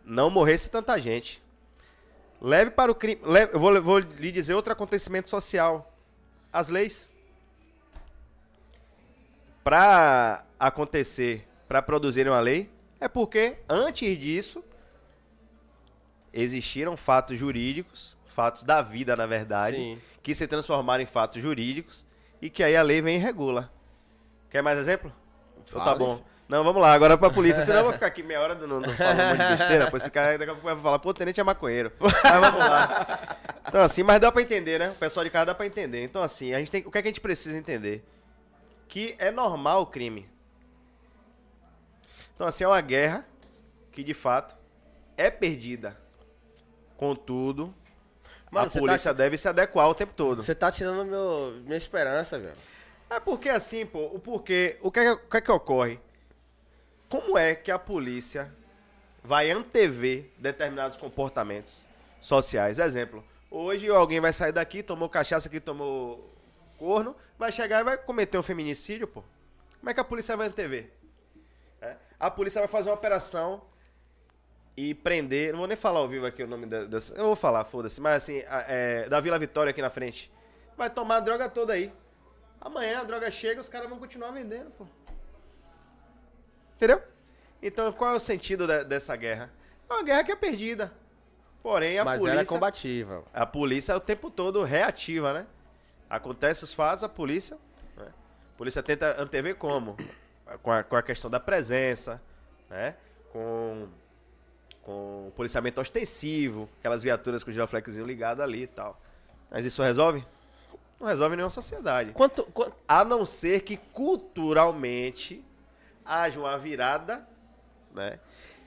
não 0.04 0.32
morresse 0.32 0.72
tanta 0.72 1.00
gente. 1.00 1.40
Leve 2.42 2.72
para 2.72 2.92
o 2.92 2.96
crime. 2.96 3.22
leve- 3.24 3.54
eu 3.54 3.60
vou, 3.60 3.80
vou 3.84 4.00
lhe 4.00 4.32
dizer 4.32 4.56
outro 4.56 4.74
acontecimento 4.74 5.30
social: 5.30 5.94
as 6.52 6.70
leis. 6.70 7.11
Para 9.64 10.44
acontecer, 10.60 11.48
para 11.68 11.82
produzirem 11.82 12.32
uma 12.32 12.40
lei, 12.40 12.70
é 13.00 13.08
porque 13.08 13.58
antes 13.70 14.18
disso 14.18 14.64
existiram 16.34 16.96
fatos 16.96 17.38
jurídicos, 17.38 18.16
fatos 18.28 18.64
da 18.64 18.82
vida, 18.82 19.16
na 19.16 19.26
verdade, 19.26 19.78
Sim. 19.78 20.02
que 20.24 20.34
se 20.34 20.48
transformaram 20.48 21.04
em 21.04 21.06
fatos 21.06 21.42
jurídicos 21.42 22.06
e 22.42 22.50
que 22.50 22.64
aí 22.64 22.76
a 22.76 22.82
lei 22.82 23.02
vem 23.02 23.18
e 23.18 23.20
regula. 23.20 23.72
Quer 24.50 24.62
mais 24.62 24.78
exemplo? 24.78 25.12
Então 25.64 25.84
tá 25.84 25.96
bom. 25.96 26.22
Não, 26.50 26.66
vamos 26.66 26.82
lá, 26.82 26.92
agora 26.92 27.18
pra 27.18 27.30
polícia, 27.30 27.62
senão 27.62 27.80
eu 27.80 27.84
vou 27.86 27.94
ficar 27.94 28.08
aqui 28.08 28.22
meia 28.22 28.42
hora 28.42 28.56
não, 28.56 28.82
não 28.82 28.90
falando 28.92 29.22
um 29.22 29.28
monte 29.30 29.38
de 29.38 29.58
besteira, 29.58 29.90
pois 29.90 30.04
esse 30.04 30.12
cara 30.12 30.38
daqui 30.38 30.52
a 30.52 30.54
pouco 30.54 30.68
vai 30.68 30.78
falar, 30.78 31.00
pô, 31.00 31.10
o 31.10 31.14
tenente 31.14 31.40
é 31.40 31.44
maconheiro. 31.44 31.94
Mas 31.98 32.12
vamos 32.22 32.60
lá. 32.60 33.38
Então 33.66 33.82
assim, 33.82 34.04
mas 34.04 34.20
dá 34.20 34.30
pra 34.32 34.42
entender, 34.42 34.78
né? 34.78 34.90
O 34.90 34.96
pessoal 34.96 35.24
de 35.24 35.30
casa 35.30 35.46
dá 35.46 35.56
pra 35.56 35.66
entender. 35.66 36.04
Então 36.04 36.22
assim, 36.22 36.54
a 36.54 36.60
gente 36.60 36.70
tem, 36.70 36.82
o 36.86 36.92
que, 36.92 36.98
é 36.98 37.02
que 37.02 37.08
a 37.08 37.12
gente 37.12 37.22
precisa 37.22 37.58
entender? 37.58 38.04
Que 38.92 39.16
é 39.18 39.32
normal 39.32 39.84
o 39.84 39.86
crime. 39.86 40.30
Então 42.36 42.46
assim, 42.46 42.66
é 42.66 42.68
uma 42.68 42.82
guerra 42.82 43.26
que 43.94 44.04
de 44.04 44.14
fato 44.14 44.54
é 45.16 45.32
perdida. 45.32 45.98
Contudo, 46.98 47.74
Mano, 48.52 48.68
a 48.68 48.70
tá- 48.70 48.80
polícia 48.80 49.14
deve 49.14 49.38
se 49.38 49.48
adequar 49.48 49.88
o 49.88 49.96
tempo 49.96 50.12
todo. 50.14 50.44
Você 50.44 50.54
tá 50.54 50.70
tirando 50.70 51.06
meu, 51.06 51.54
minha 51.64 51.78
esperança, 51.78 52.38
velho. 52.38 52.58
É 53.10 53.18
porque 53.18 53.48
assim, 53.48 53.86
pô, 53.86 54.08
o 54.08 54.20
porquê, 54.20 54.78
o 54.82 54.92
que, 54.92 55.00
é, 55.00 55.14
o 55.14 55.18
que 55.20 55.38
é 55.38 55.42
que 55.42 55.52
ocorre? 55.52 55.98
Como 57.08 57.38
é 57.38 57.56
que 57.56 57.72
a 57.72 57.80
polícia 57.80 58.54
vai 59.24 59.50
antever 59.52 60.30
determinados 60.38 60.98
comportamentos 60.98 61.88
sociais? 62.20 62.78
Exemplo, 62.78 63.24
hoje 63.50 63.88
alguém 63.88 64.20
vai 64.20 64.34
sair 64.34 64.52
daqui, 64.52 64.84
tomou 64.84 65.08
cachaça 65.08 65.48
aqui, 65.48 65.62
tomou 65.62 66.30
corno, 66.82 67.16
vai 67.38 67.52
chegar 67.52 67.82
e 67.82 67.84
vai 67.84 67.96
cometer 67.96 68.40
um 68.40 68.42
feminicídio, 68.44 69.08
pô. 69.08 69.24
Como 69.80 69.90
é 69.90 69.94
que 69.94 70.00
a 70.00 70.04
polícia 70.04 70.36
vai 70.36 70.48
antever? 70.48 70.92
É, 71.80 71.96
A 72.20 72.32
polícia 72.32 72.60
vai 72.60 72.68
fazer 72.68 72.90
uma 72.90 72.96
operação 72.96 73.62
e 74.76 74.96
prender, 74.96 75.52
não 75.52 75.60
vou 75.60 75.68
nem 75.68 75.78
falar 75.78 76.00
ao 76.00 76.08
vivo 76.08 76.26
aqui 76.26 76.42
o 76.42 76.48
nome 76.48 76.66
dessa, 76.66 77.14
eu 77.14 77.26
vou 77.26 77.36
falar, 77.36 77.64
foda-se, 77.66 78.02
mas 78.02 78.18
assim, 78.24 78.40
a- 78.48 78.66
é, 78.68 79.08
da 79.08 79.20
Vila 79.20 79.38
Vitória 79.38 79.70
aqui 79.70 79.82
na 79.82 79.92
frente. 79.92 80.32
Vai 80.76 80.90
tomar 80.90 81.18
a 81.18 81.20
droga 81.20 81.48
toda 81.48 81.74
aí. 81.74 81.94
Amanhã 82.60 83.02
a 83.02 83.04
droga 83.04 83.30
chega, 83.30 83.62
os 83.62 83.70
caras 83.70 83.88
vão 83.88 84.00
continuar 84.00 84.32
vendendo, 84.32 84.72
pô. 84.72 84.88
Entendeu? 86.78 87.02
Então, 87.62 87.92
qual 87.94 88.14
é 88.14 88.16
o 88.16 88.20
sentido 88.20 88.66
de- 88.66 88.84
dessa 88.86 89.16
guerra? 89.16 89.52
É 89.88 89.94
uma 89.94 90.02
guerra 90.04 90.24
que 90.24 90.32
é 90.32 90.36
perdida. 90.36 90.92
Porém, 91.62 92.00
a 92.00 92.06
Mas 92.06 92.20
polícia. 92.20 92.34
ela 92.34 92.42
é 92.42 92.46
combativa. 92.46 93.24
A 93.32 93.46
polícia 93.46 93.94
é 93.94 93.96
o 93.96 94.00
tempo 94.00 94.32
todo 94.32 94.64
reativa, 94.64 95.32
né? 95.34 95.46
Acontece 96.12 96.66
os 96.66 96.74
fatos, 96.74 97.06
a 97.06 97.10
polícia. 97.10 97.58
né? 97.96 98.08
A 98.54 98.58
polícia 98.58 98.84
tenta 98.84 99.16
antever 99.22 99.56
como? 99.56 99.96
Com 100.62 100.70
a, 100.70 100.84
com 100.84 100.98
a 100.98 101.02
questão 101.02 101.32
da 101.32 101.40
presença, 101.40 102.22
né? 102.70 102.96
Com, 103.32 103.88
com 104.82 105.28
o 105.30 105.32
policiamento 105.34 105.80
ostensivo, 105.80 106.70
aquelas 106.80 107.02
viaturas 107.02 107.46
com 107.46 107.50
o 107.50 107.54
giroflexinho 107.54 108.06
ligado 108.06 108.42
ali 108.42 108.64
e 108.64 108.68
tal. 108.68 109.00
Mas 109.50 109.64
isso 109.64 109.82
resolve? 109.82 110.26
Não 111.00 111.08
resolve 111.08 111.38
nenhuma 111.38 111.50
sociedade. 111.50 112.12
Quanto, 112.12 112.44
quanto... 112.44 112.76
A 112.86 113.06
não 113.06 113.26
ser 113.26 113.62
que 113.62 113.78
culturalmente 113.78 115.44
haja 116.04 116.38
uma 116.42 116.58
virada, 116.58 117.26
né? 117.94 118.20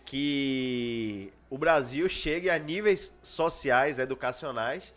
Que 0.06 1.30
o 1.50 1.58
Brasil 1.58 2.08
chegue 2.08 2.48
a 2.48 2.58
níveis 2.58 3.14
sociais, 3.22 3.98
educacionais 3.98 4.94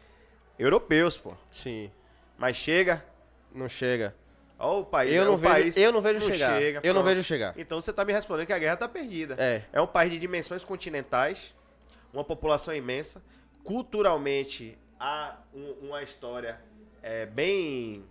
europeus, 0.58 1.18
pô. 1.18 1.34
Sim. 1.52 1.92
Mas 2.38 2.56
chega. 2.58 3.04
Não 3.54 3.68
chega. 3.68 4.16
Ó, 4.60 4.82
o 4.82 4.86
país. 4.86 5.12
Eu 5.14 5.22
é 5.22 5.26
não 5.26 5.34
um 5.34 5.38
vejo- 5.38 5.54
país 5.54 5.78
eu 5.78 5.92
não 5.92 6.02
vejo 6.02 6.20
chegar. 6.26 6.60
chega, 6.60 6.80
Eu 6.84 6.94
não 6.94 7.04
vejo 7.04 7.22
chegar. 7.24 7.54
Então 7.58 7.80
você 7.80 7.94
tá 7.94 8.04
me 8.04 8.12
respondendo 8.14 8.48
que 8.48 8.54
a 8.54 8.60
guerra 8.60 8.76
tá 8.78 8.88
perdida. 8.88 9.36
É. 9.38 9.64
É 9.72 9.82
um 9.82 9.88
país 9.88 10.12
de 10.12 10.18
dimensões 10.20 10.64
continentais, 10.64 11.54
uma 12.14 12.24
população 12.24 12.74
imensa. 12.74 13.22
Culturalmente, 13.64 14.78
há 15.00 15.38
um- 15.54 15.88
uma 15.88 16.02
história 16.04 16.60
é, 17.04 17.26
bem. 17.26 18.04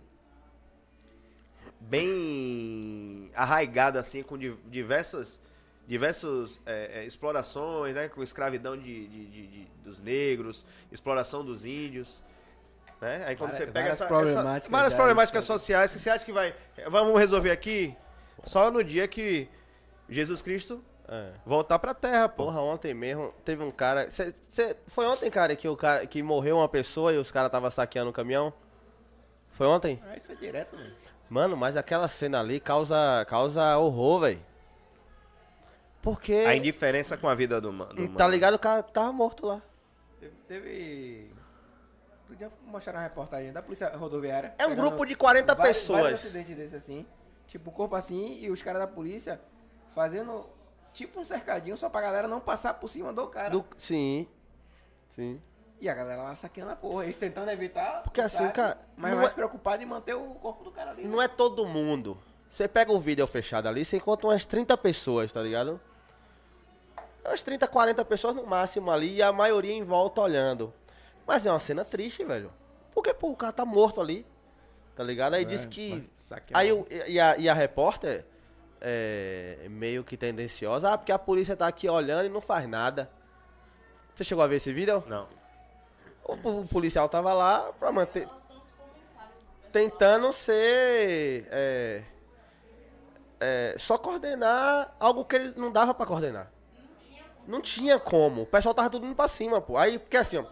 bem 1.79 3.29
arraigada, 3.35 3.99
assim, 3.99 4.23
com 4.23 4.37
di- 4.37 4.55
diversas. 4.65 5.39
diversas 5.87 6.61
é, 6.65 6.99
é, 7.01 7.05
explorações, 7.05 7.95
né? 7.95 8.07
Com 8.09 8.21
escravidão 8.21 8.75
de, 8.77 9.07
de- 9.07 9.25
de- 9.27 9.47
de- 9.47 9.67
dos 9.85 10.01
negros, 10.01 10.65
exploração 10.91 11.45
dos 11.45 11.63
índios. 11.65 12.21
Né? 13.01 13.25
Aí 13.27 13.35
quando 13.35 13.51
Várias- 13.51 13.57
você 13.57 13.65
pega 13.65 13.73
várias 13.73 13.93
essa, 13.93 14.03
essa- 14.05 14.07
problemáticas 14.07 14.71
várias 14.71 14.91
já 14.91 14.97
problemáticas 14.97 15.43
históricas. 15.43 15.61
sociais 15.61 15.93
que 15.93 15.99
você 15.99 16.09
acha 16.09 16.25
que 16.25 16.31
vai. 16.33 16.55
Vamos 16.89 17.19
resolver 17.19 17.51
aqui 17.51 17.95
só 18.43 18.71
no 18.71 18.83
dia 18.83 19.07
que 19.07 19.47
Jesus 20.09 20.41
Cristo 20.41 20.83
É. 21.07 21.31
voltar 21.45 21.77
pra 21.79 21.93
terra, 21.93 22.27
pô. 22.27 22.45
Porra, 22.45 22.59
ontem 22.61 22.93
mesmo 22.95 23.31
teve 23.45 23.63
um 23.63 23.69
cara. 23.71 24.09
cê- 24.09 24.33
cê- 24.49 24.75
foi 24.87 25.05
ontem, 25.05 25.29
cara, 25.29 25.55
que 25.55 25.67
o 25.67 25.77
cara 25.77 26.07
que 26.07 26.23
morreu 26.23 26.57
uma 26.57 26.67
pessoa 26.67 27.13
e 27.13 27.17
os 27.17 27.29
caras 27.31 27.49
estavam 27.49 27.69
saqueando 27.69 28.09
o 28.09 28.13
caminhão? 28.13 28.51
Foi 29.51 29.67
ontem? 29.67 30.01
Ah, 30.09 30.15
isso 30.17 30.31
é 30.31 30.35
direto, 30.35 30.75
mano. 30.75 30.93
Mano, 31.29 31.57
mas 31.57 31.75
aquela 31.77 32.07
cena 32.07 32.39
ali 32.39 32.59
causa, 32.59 33.25
causa 33.27 33.77
horror, 33.77 34.21
velho. 34.21 34.39
Porque. 36.01 36.33
A 36.33 36.55
indiferença 36.55 37.17
com 37.17 37.27
a 37.27 37.35
vida 37.35 37.59
do, 37.59 37.69
do 37.69 37.75
humano. 37.75 38.15
Tá 38.15 38.27
ligado? 38.27 38.53
O 38.55 38.59
cara 38.59 38.81
tava 38.81 39.11
morto 39.11 39.45
lá. 39.45 39.61
Teve. 40.19 40.33
teve... 40.47 41.31
Outro 42.29 42.35
dia 42.35 42.51
mostraram 42.65 42.99
uma 42.99 43.03
reportagem 43.03 43.53
da 43.53 43.61
polícia 43.61 43.87
rodoviária. 43.95 44.53
É 44.57 44.67
um 44.67 44.75
grupo 44.75 45.05
de 45.05 45.15
40 45.15 45.55
vários- 45.55 45.77
pessoas. 45.77 46.01
Vários 46.01 46.19
acidentes 46.25 46.55
desse 46.57 46.75
assim. 46.75 47.05
Tipo, 47.47 47.69
o 47.69 47.73
corpo 47.73 47.95
assim 47.95 48.37
e 48.41 48.51
os 48.51 48.61
caras 48.61 48.81
da 48.81 48.87
polícia 48.87 49.39
fazendo 49.95 50.45
tipo 50.93 51.19
um 51.21 51.25
cercadinho 51.25 51.77
só 51.77 51.89
pra 51.89 52.01
galera 52.01 52.27
não 52.27 52.41
passar 52.41 52.73
por 52.73 52.89
cima 52.89 53.13
do 53.13 53.27
cara. 53.27 53.49
Do- 53.49 53.65
Sim. 53.77 54.27
Sim. 55.09 55.41
E 55.79 55.87
a 55.87 55.93
galera 55.93 56.23
lá 56.23 56.35
saqueando 56.35 56.71
a 56.71 56.75
porra. 56.75 57.03
Eles 57.05 57.15
tentando 57.15 57.49
evitar. 57.49 58.01
Porque 58.03 58.19
assim, 58.19 58.39
saque, 58.39 58.53
cara, 58.55 58.77
Mas 58.97 59.13
mais 59.15 59.29
é- 59.29 59.33
preocupado 59.33 59.81
em 59.81 59.85
manter 59.85 60.15
o 60.15 60.33
corpo 60.35 60.63
do 60.65 60.71
cara 60.71 60.91
ali. 60.91 61.03
né? 61.03 61.09
Não 61.09 61.21
é 61.21 61.27
todo 61.29 61.65
mundo. 61.65 62.17
Você 62.49 62.67
pega 62.67 62.91
o 62.91 62.99
vídeo 62.99 63.25
fechado 63.27 63.67
ali, 63.67 63.85
você 63.85 63.97
encontra 63.97 64.27
umas 64.27 64.45
30 64.45 64.75
pessoas, 64.75 65.31
tá 65.31 65.41
ligado? 65.41 65.79
Umas 67.25 67.41
30, 67.41 67.67
40 67.67 68.03
pessoas 68.05 68.35
no 68.35 68.45
máximo 68.45 68.89
ali 68.89 69.15
e 69.15 69.21
a 69.21 69.31
maioria 69.31 69.73
em 69.73 69.83
volta 69.83 70.21
olhando. 70.21 70.73
Mas 71.27 71.45
é 71.45 71.51
uma 71.51 71.59
cena 71.59 71.83
triste, 71.83 72.23
velho. 72.23 72.51
Porque, 72.93 73.13
pô, 73.13 73.29
o 73.29 73.35
cara 73.35 73.51
tá 73.51 73.65
morto 73.65 73.99
ali. 73.99 74.25
Tá 74.95 75.03
ligado? 75.03 75.35
Aí 75.35 75.45
disse 75.45 75.67
que. 75.67 75.91
É, 75.91 75.95
mas 75.95 76.11
saquear 76.15 76.59
Aí 76.59 76.71
o, 76.71 76.87
e, 77.05 77.19
a, 77.19 77.37
e 77.37 77.49
a 77.49 77.53
repórter 77.53 78.25
é 78.81 79.67
meio 79.69 80.03
que 80.03 80.17
tendenciosa. 80.17 80.93
Ah, 80.93 80.97
porque 80.97 81.11
a 81.11 81.19
polícia 81.19 81.55
tá 81.55 81.67
aqui 81.67 81.87
olhando 81.87 82.25
e 82.25 82.29
não 82.29 82.41
faz 82.41 82.67
nada. 82.67 83.11
Você 84.15 84.23
chegou 84.23 84.43
a 84.43 84.47
ver 84.47 84.55
esse 84.55 84.73
vídeo? 84.73 85.03
Não. 85.05 85.27
O, 86.23 86.61
o 86.61 86.67
policial 86.67 87.07
tava 87.07 87.33
lá 87.33 87.71
pra 87.73 87.91
manter. 87.91 88.27
Tentando 89.71 90.33
ser. 90.33 91.47
é, 91.51 92.03
é, 93.39 93.75
só 93.77 93.97
coordenar 93.97 94.95
algo 94.99 95.23
que 95.25 95.35
ele 95.35 95.53
não 95.55 95.71
dava 95.71 95.93
pra 95.93 96.05
coordenar. 96.05 96.51
Não 97.45 97.61
tinha 97.61 97.99
como. 97.99 98.41
O 98.41 98.45
pessoal 98.45 98.73
tava 98.73 98.89
tudo 98.89 99.05
indo 99.05 99.15
pra 99.15 99.27
cima, 99.27 99.61
pô. 99.61 99.77
Aí, 99.77 99.99
porque 99.99 100.17
assim, 100.17 100.37
ó. 100.37 100.45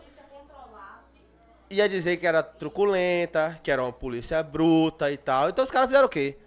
Ia 1.70 1.90
dizer 1.90 2.18
que 2.18 2.28
era 2.28 2.44
truculenta, 2.44 3.60
que 3.64 3.72
era 3.72 3.82
uma 3.82 3.92
polícia 3.92 4.42
bruta 4.44 5.12
e 5.12 5.18
tal. 5.18 5.50
Então 5.50 5.64
os 5.64 5.72
caras 5.72 5.88
fizeram 5.88 6.06
o 6.06 6.10
quê? 6.10 6.38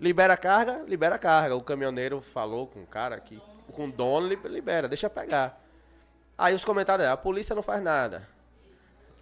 Libera 0.00 0.34
a 0.34 0.36
carga, 0.36 0.82
libera 0.88 1.14
a 1.14 1.18
carga. 1.18 1.54
O 1.54 1.62
caminhoneiro 1.62 2.20
falou 2.20 2.66
com 2.66 2.82
o 2.82 2.86
cara 2.86 3.14
aqui, 3.16 3.40
com 3.72 3.86
o 3.86 3.92
dono, 3.92 4.26
li- 4.26 4.36
libera, 4.48 4.88
deixa 4.88 5.08
pegar. 5.08 5.62
Aí 6.36 6.54
os 6.54 6.64
comentários, 6.64 7.06
é, 7.06 7.10
a 7.10 7.16
polícia 7.16 7.54
não 7.54 7.62
faz 7.62 7.82
nada. 7.82 8.26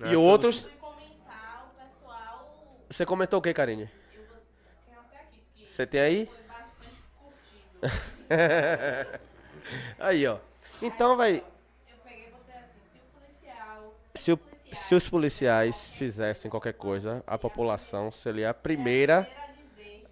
É, 0.00 0.12
e 0.12 0.16
outros. 0.16 0.60
Fui 0.62 0.70
comentar, 0.80 1.68
o 1.76 1.82
pessoal. 1.82 2.56
Você 2.88 3.04
comentou 3.04 3.38
o 3.40 3.42
que, 3.42 3.52
Karine? 3.52 3.90
Eu 4.14 4.22
vou- 4.28 4.36
tenho 4.86 4.98
até 5.00 5.18
aqui, 5.18 5.42
porque 5.52 5.66
Você 5.72 5.86
tem 5.86 6.00
aí? 6.00 6.26
foi 6.26 6.42
bastante 6.46 6.96
curtido. 8.30 9.20
Aí, 9.98 10.26
ó. 10.26 10.38
Então, 10.80 11.16
vai. 11.16 11.36
Eu 11.90 11.96
peguei 12.04 12.28
e 12.28 12.30
botei 12.30 12.54
assim, 12.54 12.80
se 12.92 12.98
o 12.98 13.20
policial... 13.20 13.94
Se, 14.14 14.32
o- 14.32 14.40
se 14.72 14.94
os 14.94 15.08
policiais 15.08 15.86
fizessem 15.92 16.50
qualquer 16.50 16.74
coisa, 16.74 17.22
a 17.26 17.38
população 17.38 18.10
seria 18.10 18.50
a 18.50 18.54
primeira 18.54 19.28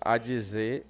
a 0.01 0.19
dizer, 0.19 0.87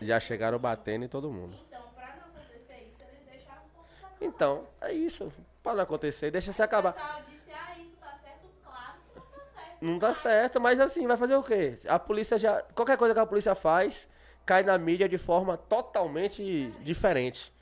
já 0.00 0.18
chegaram 0.20 0.58
batendo 0.58 1.04
em 1.04 1.08
todo 1.08 1.30
mundo. 1.30 1.56
Então, 1.68 1.82
pra 1.94 2.06
não 2.16 2.40
acontecer 2.40 2.88
isso, 2.88 3.02
eles 3.02 3.26
deixaram 3.30 3.62
pouco 3.74 3.88
saber. 4.00 4.66
É 4.80 4.92
isso. 4.92 5.32
Para 5.62 5.74
não 5.74 5.82
acontecer, 5.82 6.30
deixa 6.30 6.52
se 6.52 6.60
O 6.60 6.64
acabar. 6.64 6.92
pessoal 6.92 7.22
disse, 7.28 7.50
ah, 7.52 7.78
isso 7.78 7.96
tá 8.00 8.14
certo, 8.22 8.46
claro 8.64 8.92
que 9.12 9.18
não 9.18 9.26
tá 9.26 9.44
certo. 9.44 9.76
Não 9.82 9.98
dá 9.98 10.14
certo, 10.14 10.60
mas 10.60 10.80
assim, 10.80 11.06
vai 11.06 11.16
fazer 11.16 11.36
o 11.36 11.42
quê? 11.42 11.78
A 11.86 11.98
polícia 11.98 12.38
já. 12.38 12.62
Qualquer 12.74 12.96
coisa 12.96 13.14
que 13.14 13.20
a 13.20 13.26
polícia 13.26 13.54
faz 13.54 14.08
cai 14.46 14.62
na 14.62 14.76
mídia 14.78 15.08
de 15.08 15.18
forma 15.18 15.56
totalmente 15.56 16.72
diferente. 16.82 17.52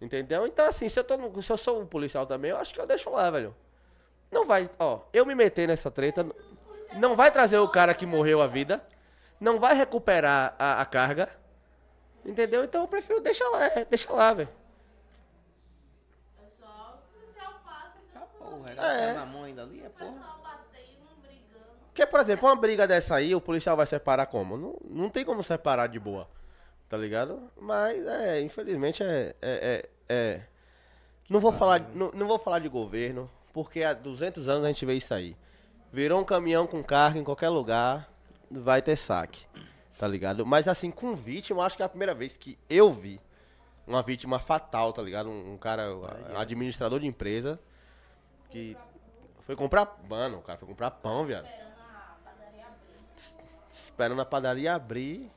Entendeu? 0.00 0.46
Então, 0.46 0.66
assim, 0.66 0.88
se 0.88 0.98
eu, 0.98 1.04
tô 1.04 1.42
se 1.42 1.50
eu 1.50 1.58
sou 1.58 1.80
um 1.80 1.86
policial 1.86 2.24
também, 2.26 2.50
eu 2.50 2.56
acho 2.58 2.72
que 2.72 2.80
eu 2.80 2.86
deixo 2.86 3.10
lá, 3.10 3.30
velho. 3.30 3.54
Não 4.30 4.44
vai. 4.46 4.68
Ó, 4.78 5.00
eu 5.12 5.24
me 5.26 5.34
meter 5.34 5.68
nessa 5.68 5.90
treta. 5.90 6.26
Não 6.96 7.14
vai 7.16 7.30
trazer 7.30 7.58
o 7.58 7.68
cara 7.68 7.94
que 7.94 8.06
morreu 8.06 8.40
a 8.42 8.46
vida. 8.46 8.82
Não 9.40 9.58
vai 9.58 9.74
recuperar 9.74 10.54
a, 10.58 10.80
a 10.80 10.84
carga. 10.86 11.28
Entendeu? 12.24 12.64
Então 12.64 12.82
eu 12.82 12.88
prefiro 12.88 13.20
deixar 13.20 13.48
lá, 13.48 13.64
é, 13.66 13.84
deixa 13.84 14.12
lá, 14.12 14.32
velho. 14.34 14.48
Pessoal, 16.44 17.02
o 17.04 17.18
policial 17.20 17.54
passa, 17.64 17.94
Ah, 18.14 18.26
porra, 18.38 18.70
É. 18.76 19.04
é. 19.10 19.12
na 19.14 19.26
mão 19.26 19.44
ainda 19.44 19.62
ali, 19.62 19.82
é 19.82 19.86
o 19.86 19.90
porra. 19.90 20.10
pessoal 20.10 20.40
batendo, 20.42 21.22
brigando. 21.22 21.64
Porque, 21.86 22.06
por 22.06 22.20
exemplo, 22.20 22.48
uma 22.48 22.56
briga 22.56 22.86
dessa 22.86 23.14
aí, 23.14 23.34
o 23.34 23.40
policial 23.40 23.76
vai 23.76 23.86
separar 23.86 24.26
como? 24.26 24.56
Não, 24.56 24.76
não 24.84 25.08
tem 25.10 25.24
como 25.24 25.42
separar 25.42 25.86
de 25.88 25.98
boa. 25.98 26.28
Tá 26.88 26.96
ligado? 26.96 27.50
Mas, 27.56 28.06
é, 28.06 28.40
infelizmente, 28.40 29.02
é. 29.02 29.34
é, 29.40 29.84
é, 29.88 29.88
é. 30.08 30.40
Não, 31.28 31.38
vou 31.40 31.52
falar, 31.52 31.80
não, 31.94 32.10
não 32.12 32.26
vou 32.26 32.38
falar 32.38 32.58
de 32.60 32.68
governo, 32.68 33.30
porque 33.58 33.82
há 33.82 33.92
200 33.92 34.48
anos 34.48 34.64
a 34.64 34.68
gente 34.68 34.86
vê 34.86 34.94
isso 34.94 35.12
aí. 35.12 35.36
Virou 35.92 36.20
um 36.20 36.24
caminhão 36.24 36.64
com 36.64 36.80
carga 36.80 37.18
em 37.18 37.24
qualquer 37.24 37.48
lugar, 37.48 38.08
vai 38.48 38.80
ter 38.80 38.94
saque. 38.94 39.44
Tá 39.98 40.06
ligado? 40.06 40.46
Mas, 40.46 40.68
assim, 40.68 40.92
com 40.92 41.16
vítima, 41.16 41.64
acho 41.64 41.76
que 41.76 41.82
é 41.82 41.86
a 41.86 41.88
primeira 41.88 42.14
vez 42.14 42.36
que 42.36 42.56
eu 42.70 42.92
vi 42.92 43.20
uma 43.84 44.00
vítima 44.00 44.38
fatal, 44.38 44.92
tá 44.92 45.02
ligado? 45.02 45.28
Um, 45.28 45.54
um 45.54 45.58
cara, 45.58 45.92
um 45.92 46.38
administrador 46.38 47.00
de 47.00 47.08
empresa, 47.08 47.58
que 48.48 48.76
foi 49.40 49.56
comprar. 49.56 49.98
Mano, 50.08 50.38
o 50.38 50.42
cara 50.42 50.56
foi 50.56 50.68
comprar 50.68 50.92
pão, 50.92 51.26
viado 51.26 51.48
Esperando 51.48 51.80
a 51.80 52.16
padaria 52.22 52.64
abrir. 52.64 53.72
esperando 53.72 54.20
a 54.20 54.24
padaria 54.24 54.74
abrir 54.76 55.30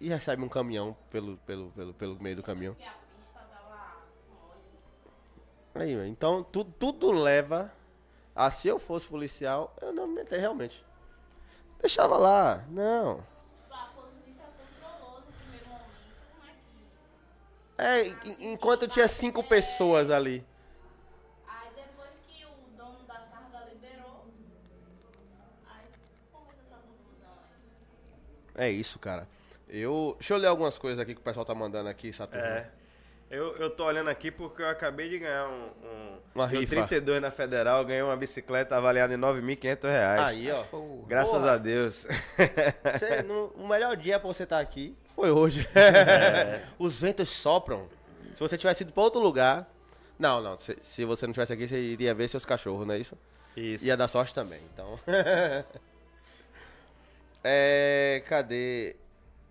e 0.00 0.08
recebe 0.08 0.42
um 0.42 0.48
caminhão 0.48 0.96
pelo, 1.12 1.36
pelo, 1.38 1.70
pelo, 1.70 1.94
pelo 1.94 2.20
meio 2.20 2.34
do 2.34 2.42
caminhão. 2.42 2.74
Porque 2.74 2.88
a 2.88 2.92
pista 3.20 3.38
tava 3.38 3.98
mole. 4.28 4.62
Aí, 5.78 6.08
então 6.08 6.42
tu, 6.42 6.64
tudo 6.64 7.10
leva 7.12 7.72
a 8.34 8.50
se 8.50 8.68
eu 8.68 8.78
fosse 8.78 9.06
policial, 9.06 9.74
eu 9.80 9.92
não 9.92 10.06
me 10.06 10.14
meter 10.16 10.40
realmente. 10.40 10.84
Deixava 11.80 12.16
lá, 12.16 12.64
não. 12.68 13.24
A 13.70 13.86
polícia 13.94 14.44
controlou 14.56 15.20
no 15.20 15.32
primeiro 15.32 15.68
momento, 15.68 16.16
como 17.76 18.02
é 18.02 18.06
que... 18.08 18.26
É, 18.26 18.28
en- 18.28 18.52
enquanto 18.52 18.88
tinha 18.88 19.06
cinco 19.06 19.42
pessoas 19.44 20.10
ali. 20.10 20.44
Aí 21.46 21.68
depois 21.76 22.20
que 22.26 22.44
o 22.44 22.76
dono 22.76 22.98
da 23.06 23.14
carga 23.14 23.64
liberou, 23.72 24.26
aí 25.68 25.84
essa 25.86 26.76
confusão 26.76 27.32
aí. 28.56 28.66
É 28.66 28.70
isso, 28.70 28.98
cara. 28.98 29.28
Eu. 29.68 30.16
Deixa 30.18 30.34
eu 30.34 30.38
ler 30.38 30.48
algumas 30.48 30.76
coisas 30.78 30.98
aqui 30.98 31.14
que 31.14 31.20
o 31.20 31.24
pessoal 31.24 31.44
tá 31.46 31.54
mandando 31.54 31.88
aqui, 31.88 32.12
Saturno. 32.12 32.44
É. 32.44 32.70
Eu, 33.30 33.54
eu 33.58 33.68
tô 33.68 33.84
olhando 33.84 34.08
aqui 34.08 34.30
porque 34.30 34.62
eu 34.62 34.68
acabei 34.68 35.08
de 35.10 35.18
ganhar 35.18 35.48
um. 35.48 35.66
um 35.86 36.18
Uma 36.34 36.46
rifa. 36.46 36.86
32 36.86 37.20
na 37.20 37.30
Federal, 37.30 37.84
ganhei 37.84 38.02
uma 38.02 38.16
bicicleta 38.16 38.74
avaliada 38.76 39.12
em 39.12 39.18
9.500 39.18 39.82
reais. 39.88 40.20
Aí, 40.22 40.50
ó. 40.50 40.64
Graças 41.06 41.32
Porra. 41.32 41.52
a 41.52 41.58
Deus. 41.58 42.06
Cê, 42.98 43.22
no- 43.26 43.48
o 43.54 43.68
melhor 43.68 43.94
dia 43.96 44.18
pra 44.18 44.28
você 44.28 44.44
estar 44.44 44.60
aqui 44.60 44.96
foi 45.14 45.30
hoje. 45.30 45.68
Os 46.78 46.98
ventos 47.00 47.28
sopram. 47.28 47.86
Se 48.32 48.40
você 48.40 48.56
tivesse 48.56 48.82
ido 48.82 48.92
pra 48.94 49.02
outro 49.02 49.20
lugar. 49.20 49.68
Não, 50.18 50.40
não. 50.40 50.58
Se, 50.58 50.76
se 50.80 51.04
você 51.04 51.26
não 51.26 51.32
tivesse 51.34 51.52
aqui, 51.52 51.68
você 51.68 51.78
iria 51.78 52.14
ver 52.14 52.28
seus 52.28 52.46
cachorros, 52.46 52.86
não 52.86 52.94
é 52.94 52.98
isso? 52.98 53.16
Isso. 53.56 53.84
Ia 53.84 53.96
dar 53.96 54.08
sorte 54.08 54.32
também, 54.32 54.60
então. 54.72 54.98
é. 57.44 58.22
Cadê? 58.26 58.96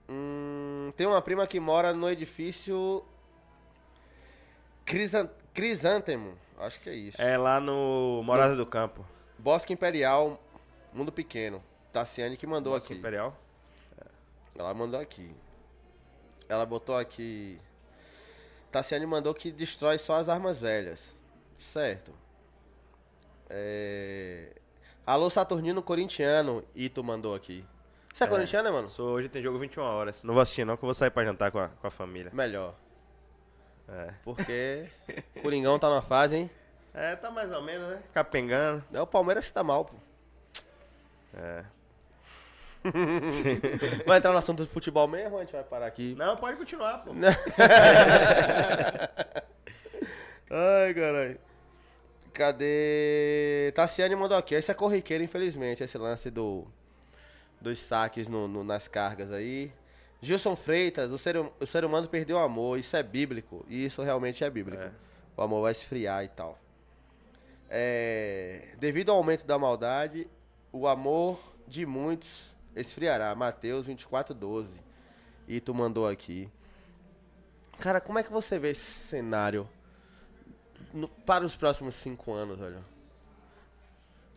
Hum, 0.09 0.91
tem 0.95 1.05
uma 1.05 1.21
prima 1.21 1.45
que 1.45 1.59
mora 1.59 1.93
no 1.93 2.09
edifício. 2.09 3.03
Crisan, 4.87 5.29
Crisântemo. 5.53 6.33
Acho 6.57 6.79
que 6.79 6.89
é 6.89 6.95
isso. 6.95 7.21
É 7.21 7.37
lá 7.37 7.59
no 7.59 8.21
Morada 8.23 8.55
do 8.55 8.65
Campo. 8.65 9.05
Bosque 9.37 9.73
Imperial, 9.73 10.41
Mundo 10.93 11.11
Pequeno. 11.11 11.61
Tassiane 11.91 12.37
que 12.37 12.47
mandou 12.47 12.73
Bosque 12.73 12.93
aqui. 12.93 12.99
Imperial. 12.99 13.37
Ela 14.57 14.73
mandou 14.73 14.99
aqui. 14.99 15.35
Ela 16.47 16.65
botou 16.65 16.95
aqui. 16.95 17.59
Tassiane 18.71 19.05
mandou 19.05 19.33
que 19.33 19.51
destrói 19.51 19.97
só 19.97 20.15
as 20.15 20.29
armas 20.29 20.57
velhas. 20.59 21.13
Certo. 21.59 22.13
É... 23.49 24.53
Alô, 25.05 25.29
Saturnino 25.29 25.83
Corintiano. 25.83 26.63
Ito 26.73 27.03
mandou 27.03 27.35
aqui. 27.35 27.63
Você 28.13 28.23
é, 28.23 28.27
É. 28.27 28.29
corintiano, 28.29 28.69
né, 28.69 28.71
mano? 28.71 28.87
Sou, 28.87 29.09
hoje 29.09 29.27
tem 29.29 29.43
jogo 29.43 29.59
21 29.59 29.83
horas. 29.83 30.23
Não 30.23 30.33
vou 30.33 30.41
assistir 30.41 30.65
não, 30.65 30.77
que 30.77 30.83
eu 30.83 30.87
vou 30.87 30.93
sair 30.93 31.11
pra 31.11 31.25
jantar 31.25 31.51
com 31.51 31.59
a, 31.59 31.67
com 31.67 31.87
a 31.87 31.91
família. 31.91 32.31
Melhor. 32.33 32.73
É. 33.89 34.09
Porque 34.23 34.85
Coringão 35.41 35.79
tá 35.79 35.89
na 35.89 36.01
fase, 36.01 36.35
hein? 36.35 36.49
É, 36.93 37.15
tá 37.15 37.29
mais 37.31 37.51
ou 37.51 37.61
menos, 37.61 37.87
né? 37.89 37.99
Capengando. 38.13 38.83
É 38.93 39.01
o 39.01 39.07
Palmeiras 39.07 39.45
que 39.47 39.53
tá 39.53 39.63
mal, 39.63 39.85
pô. 39.85 39.93
É. 41.33 41.63
Vai 44.05 44.17
entrar 44.17 44.31
no 44.31 44.37
assunto 44.37 44.63
do 44.63 44.69
futebol 44.69 45.07
mesmo 45.07 45.33
ou 45.33 45.37
a 45.39 45.43
gente 45.43 45.51
vai 45.51 45.63
parar 45.63 45.87
aqui? 45.87 46.15
Não, 46.17 46.37
pode 46.37 46.57
continuar, 46.57 46.99
pô. 46.99 47.11
Ai, 50.49 50.93
caralho. 50.93 51.39
Cadê? 52.33 53.71
Tassiane 53.75 54.15
mandou 54.15 54.37
aqui. 54.37 54.55
Esse 54.55 54.71
é 54.71 54.73
corriqueiro, 54.73 55.23
infelizmente, 55.23 55.83
esse 55.83 55.97
lance 55.97 56.29
do 56.29 56.65
dos 57.59 57.79
saques 57.79 58.27
no, 58.27 58.47
no- 58.47 58.63
nas 58.63 58.87
cargas 58.87 59.31
aí. 59.31 59.71
Gilson 60.21 60.55
Freitas, 60.55 61.11
o 61.11 61.17
ser, 61.17 61.37
hum- 61.37 61.51
o 61.59 61.65
ser 61.65 61.85
humano 61.85 62.07
perdeu 62.07 62.37
o 62.37 62.39
amor. 62.39 62.79
Isso 62.79 62.95
é 62.97 63.03
bíblico. 63.03 63.65
E 63.69 63.85
isso 63.85 64.01
realmente 64.01 64.43
é 64.43 64.49
bíblico. 64.49 64.81
É. 64.81 64.91
O 65.35 65.41
amor 65.41 65.61
vai 65.61 65.71
esfriar 65.71 66.23
e 66.23 66.27
tal. 66.27 66.57
É, 67.69 68.69
devido 68.79 69.11
ao 69.11 69.17
aumento 69.17 69.45
da 69.45 69.57
maldade, 69.59 70.27
o 70.71 70.87
amor 70.87 71.39
de 71.67 71.85
muitos 71.85 72.55
esfriará. 72.75 73.33
Mateus 73.35 73.85
24, 73.85 74.33
12. 74.33 74.73
E 75.47 75.59
tu 75.59 75.73
mandou 75.73 76.07
aqui. 76.07 76.49
Cara, 77.79 78.01
como 78.01 78.17
é 78.17 78.23
que 78.23 78.31
você 78.31 78.57
vê 78.57 78.71
esse 78.71 78.81
cenário 79.07 79.69
no- 80.93 81.07
para 81.07 81.45
os 81.45 81.55
próximos 81.55 81.95
cinco 81.95 82.33
anos, 82.33 82.57
velho? 82.57 82.83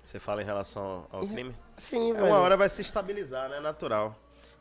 Você 0.04 0.18
fala 0.18 0.42
em 0.42 0.44
relação 0.44 1.06
ao 1.10 1.26
crime? 1.26 1.54
Sim, 1.76 2.10
É, 2.16 2.22
uma 2.22 2.38
hora 2.38 2.56
vai 2.56 2.68
se 2.68 2.82
estabilizar, 2.82 3.48
né? 3.48 3.60
Natural. 3.60 4.18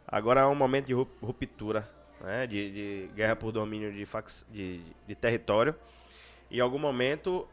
Agora 0.08 0.42
é 0.42 0.46
um 0.46 0.56
momento 0.56 0.88
de 0.88 0.94
ru- 0.94 1.08
ruptura, 1.22 1.90
né? 2.22 2.48
De, 2.48 2.72
de 3.08 3.14
guerra 3.15 3.35
por 3.35 3.51
domínio 3.51 3.94
de, 3.94 4.06
fac- 4.06 4.44
de, 4.49 4.82
de 5.08 5.15
território. 5.15 5.76
Em 6.49 6.60
algum 6.60 6.80
momento, 6.80 7.48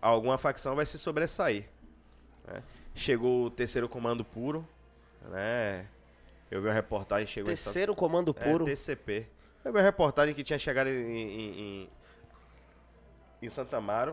alguma 0.00 0.36
facção 0.36 0.74
vai 0.76 0.84
se 0.86 0.98
sobressair. 0.98 1.64
né? 2.46 2.62
Chegou 2.94 3.46
o 3.46 3.50
terceiro 3.50 3.88
comando 3.88 4.24
puro, 4.24 4.66
né? 5.30 5.86
Eu 6.50 6.60
vi 6.60 6.68
uma 6.68 6.74
reportagem, 6.74 7.26
chegou 7.26 7.50
em 7.50 7.56
Santa- 7.56 7.70
Terceiro 7.72 7.94
comando 7.94 8.34
puro. 8.34 8.64
É, 8.64 8.66
TCP. 8.66 9.26
Eu 9.64 9.72
vi 9.72 9.78
uma 9.78 9.84
reportagem 9.84 10.34
que 10.34 10.44
tinha 10.44 10.58
chegado 10.58 10.88
em, 10.88 11.16
em, 11.18 11.60
em, 11.60 11.88
em 13.40 13.48
Santa 13.48 13.78
Amaro, 13.78 14.12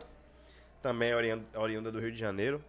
também 0.81 1.11
oriunda 1.53 1.91
do 1.91 1.99
Rio 1.99 2.11
de 2.13 2.17
Janeiro. 2.17 2.63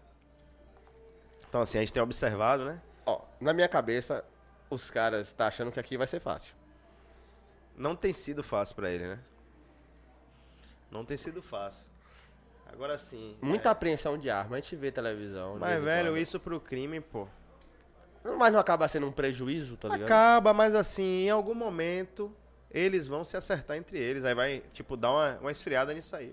Então, 1.49 1.61
assim, 1.61 1.79
a 1.79 1.81
gente 1.83 1.93
tem 1.93 2.03
observado, 2.03 2.65
né? 2.65 2.81
Ó, 3.07 3.23
na 3.41 3.53
minha 3.53 3.69
cabeça, 3.69 4.25
os 4.71 4.91
caras 4.91 5.33
tá 5.33 5.49
achando 5.49 5.73
que 5.73 5.81
aqui 5.81 5.97
vai 5.97 6.07
ser 6.07 6.21
fácil. 6.21 6.55
Não 7.77 7.97
tem 7.97 8.13
sido 8.13 8.43
fácil 8.43 8.77
pra 8.77 8.91
ele, 8.91 9.07
né? 9.07 9.19
Não 10.91 11.05
tem 11.05 11.17
sido 11.17 11.43
fácil. 11.43 11.85
Agora 12.73 12.97
sim. 12.97 13.37
Muita 13.43 13.71
apreensão 13.71 14.17
de 14.17 14.31
arma, 14.31 14.57
a 14.57 14.61
gente 14.61 14.77
vê 14.77 14.93
televisão. 14.93 15.57
Mas, 15.59 15.83
velho, 15.83 16.17
isso 16.17 16.39
pro 16.39 16.61
crime, 16.61 17.01
pô. 17.01 17.27
Mas 18.39 18.53
não 18.53 18.61
acaba 18.61 18.87
sendo 18.87 19.07
um 19.07 19.13
prejuízo, 19.13 19.77
tá 19.77 19.89
ligado? 19.89 20.05
Acaba, 20.05 20.53
mas 20.55 20.75
assim, 20.75 21.25
em 21.25 21.31
algum 21.31 21.55
momento, 21.55 22.33
eles 22.71 23.09
vão 23.09 23.25
se 23.25 23.37
acertar 23.37 23.77
entre 23.77 23.99
eles. 23.99 24.25
Aí 24.25 24.35
vai, 24.35 24.63
tipo, 24.73 24.97
dar 24.97 25.11
uma, 25.11 25.39
uma 25.41 25.51
esfriada 25.51 25.93
nisso 25.95 26.15
aí. 26.15 26.33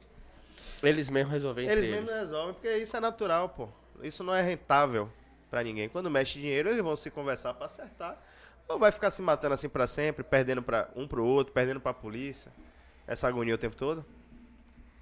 Eles 0.83 1.09
mesmos 1.09 1.33
resolvem 1.33 1.65
entre 1.65 1.79
Eles 1.79 1.85
eles. 1.85 1.99
mesmos 2.01 2.19
resolvem, 2.19 2.53
porque 2.53 2.77
isso 2.77 2.95
é 2.95 2.99
natural, 2.99 3.49
pô. 3.49 3.69
Isso 4.03 4.23
não 4.23 4.35
é 4.35 4.41
rentável 4.43 5.09
pra 5.49 5.63
ninguém. 5.63 5.89
Quando 5.89 6.09
mexe 6.09 6.39
dinheiro, 6.39 6.69
eles 6.69 6.83
vão 6.83 6.95
se 6.95 7.09
conversar 7.09 7.53
pra 7.53 7.67
acertar. 7.67 8.17
Ou 8.67 8.77
vai 8.77 8.91
ficar 8.91 9.11
se 9.11 9.21
matando 9.21 9.53
assim 9.53 9.69
pra 9.69 9.87
sempre, 9.87 10.23
perdendo 10.23 10.61
para 10.61 10.89
um 10.95 11.07
pro 11.07 11.23
outro, 11.23 11.53
perdendo 11.53 11.79
pra 11.79 11.93
polícia. 11.93 12.51
Essa 13.05 13.27
agonia 13.27 13.55
o 13.55 13.57
tempo 13.57 13.75
todo. 13.75 14.05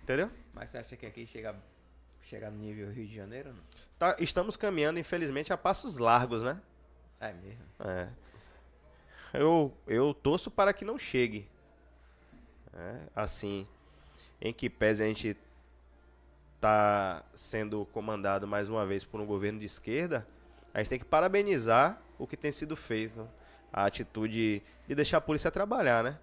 Entendeu? 0.03 0.29
Mas 0.53 0.69
você 0.69 0.77
acha 0.77 0.95
que 0.95 1.05
aqui 1.05 1.25
chega, 1.25 1.55
chega 2.21 2.49
no 2.51 2.59
nível 2.59 2.91
Rio 2.91 3.07
de 3.07 3.15
Janeiro? 3.15 3.49
Não? 3.49 3.63
Tá, 3.97 4.15
estamos 4.19 4.55
caminhando, 4.55 4.99
infelizmente, 4.99 5.51
a 5.51 5.57
passos 5.57 5.97
largos, 5.97 6.43
né? 6.43 6.61
É 7.19 7.33
mesmo. 7.33 7.65
É. 7.79 8.09
Eu, 9.33 9.73
eu 9.87 10.13
torço 10.13 10.51
para 10.51 10.73
que 10.73 10.85
não 10.85 10.99
chegue. 10.99 11.47
É, 12.73 12.99
assim, 13.15 13.65
em 14.39 14.53
que 14.53 14.69
pese 14.69 15.03
a 15.03 15.07
gente 15.07 15.35
tá 16.59 17.23
sendo 17.33 17.85
comandado 17.87 18.45
mais 18.47 18.69
uma 18.69 18.85
vez 18.85 19.03
por 19.03 19.19
um 19.19 19.25
governo 19.25 19.59
de 19.59 19.65
esquerda, 19.65 20.27
a 20.75 20.79
gente 20.79 20.89
tem 20.89 20.99
que 20.99 21.05
parabenizar 21.05 22.01
o 22.19 22.27
que 22.27 22.35
tem 22.35 22.51
sido 22.51 22.75
feito. 22.75 23.25
A 23.71 23.85
atitude 23.85 24.61
de 24.85 24.93
deixar 24.93 25.17
a 25.17 25.21
polícia 25.21 25.49
trabalhar, 25.49 26.03
né? 26.03 26.19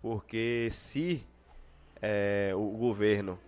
Porque 0.00 0.68
se 0.72 1.24
é, 2.00 2.50
o 2.56 2.70
governo 2.70 3.38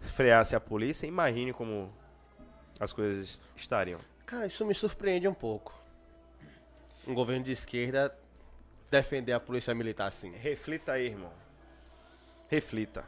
freasse 0.00 0.56
a 0.56 0.60
polícia, 0.60 1.06
imagine 1.06 1.52
como 1.52 1.92
as 2.78 2.90
coisas 2.90 3.42
estariam. 3.54 3.98
Cara, 4.24 4.46
isso 4.46 4.64
me 4.64 4.74
surpreende 4.74 5.28
um 5.28 5.34
pouco. 5.34 5.78
Um 7.06 7.12
governo 7.12 7.44
de 7.44 7.52
esquerda 7.52 8.16
defender 8.90 9.34
a 9.34 9.40
polícia 9.40 9.74
militar 9.74 10.08
assim. 10.08 10.30
Reflita 10.30 10.92
aí, 10.92 11.08
irmão. 11.08 11.32
Reflita. 12.48 13.04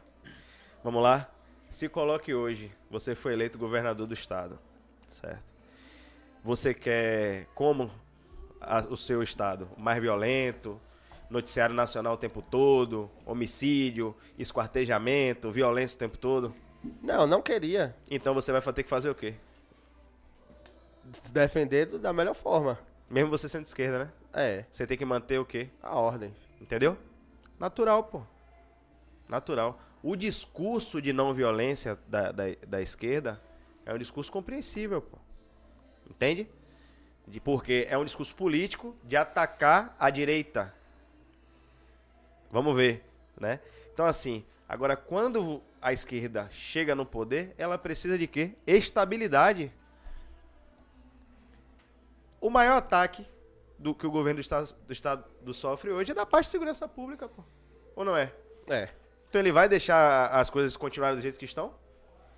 Vamos 0.83 1.01
lá? 1.01 1.31
Se 1.67 1.89
coloque 1.89 2.31
hoje. 2.31 2.71
Você 2.91 3.15
foi 3.15 3.33
eleito 3.33 3.57
governador 3.57 4.05
do 4.05 4.13
estado. 4.13 4.59
Certo? 5.07 5.52
Você 6.43 6.73
quer 6.73 7.47
como 7.55 7.89
a- 8.59 8.85
o 8.89 8.97
seu 8.97 9.23
estado? 9.23 9.69
Mais 9.77 10.01
violento? 10.01 10.79
Noticiário 11.29 11.73
nacional 11.73 12.13
o 12.13 12.17
tempo 12.17 12.41
todo? 12.41 13.09
Homicídio? 13.25 14.15
Esquartejamento? 14.37 15.49
Violência 15.51 15.95
o 15.95 15.99
tempo 15.99 16.17
todo? 16.17 16.53
Não, 17.01 17.25
não 17.25 17.41
queria 17.41 17.95
Então 18.11 18.33
você 18.33 18.51
vai 18.51 18.61
ter 18.73 18.83
que 18.83 18.89
fazer 18.89 19.09
o 19.09 19.15
quê? 19.15 19.35
defender 21.31 21.85
da 21.99 22.13
melhor 22.13 22.33
forma. 22.33 22.79
Mesmo 23.09 23.29
você 23.29 23.47
sendo 23.49 23.63
de 23.63 23.67
esquerda, 23.69 23.99
né? 24.05 24.11
É, 24.33 24.65
Você 24.71 24.87
tem 24.87 24.97
que 24.97 25.05
manter 25.05 25.37
o 25.37 25.45
quê? 25.45 25.69
a 25.81 25.99
ordem. 25.99 26.33
Entendeu? 26.59 26.97
Natural, 27.59 28.03
pô. 28.03 28.21
Natural. 29.29 29.79
O 30.01 30.15
discurso 30.15 31.01
de 31.01 31.13
não 31.13 31.33
violência 31.33 31.97
da, 32.07 32.31
da, 32.31 32.43
da 32.67 32.81
esquerda 32.81 33.39
é 33.85 33.93
um 33.93 33.97
discurso 33.97 34.31
compreensível, 34.31 35.01
pô. 35.01 35.17
Entende? 36.15 36.49
De, 37.27 37.39
porque 37.39 37.85
é 37.89 37.97
um 37.97 38.05
discurso 38.05 38.35
político 38.35 38.95
de 39.03 39.15
atacar 39.15 39.95
a 39.99 40.09
direita. 40.09 40.73
Vamos 42.51 42.75
ver, 42.75 43.03
né? 43.39 43.59
Então, 43.93 44.05
assim, 44.05 44.45
agora 44.67 44.95
quando 44.95 45.61
a 45.81 45.91
esquerda 45.93 46.49
chega 46.51 46.93
no 46.95 47.05
poder, 47.05 47.53
ela 47.57 47.77
precisa 47.77 48.17
de 48.17 48.27
quê? 48.27 48.53
Estabilidade. 48.65 49.71
O 52.39 52.49
maior 52.49 52.73
ataque 52.77 53.25
do 53.79 53.93
que 53.95 54.05
o 54.05 54.11
governo 54.11 54.37
do 54.37 54.41
estado, 54.41 54.75
do 54.85 54.93
estado 54.93 55.23
do 55.41 55.53
sofre 55.53 55.89
hoje 55.91 56.11
é 56.11 56.15
da 56.15 56.25
parte 56.25 56.45
de 56.45 56.51
segurança 56.51 56.87
pública, 56.87 57.27
pô. 57.27 57.43
Ou 57.95 58.03
não 58.05 58.15
é? 58.15 58.31
É. 58.67 58.89
Então 59.29 59.41
ele 59.41 59.51
vai 59.51 59.67
deixar 59.67 60.27
as 60.27 60.49
coisas 60.49 60.75
continuarem 60.77 61.15
do 61.17 61.21
jeito 61.21 61.37
que 61.37 61.45
estão? 61.45 61.67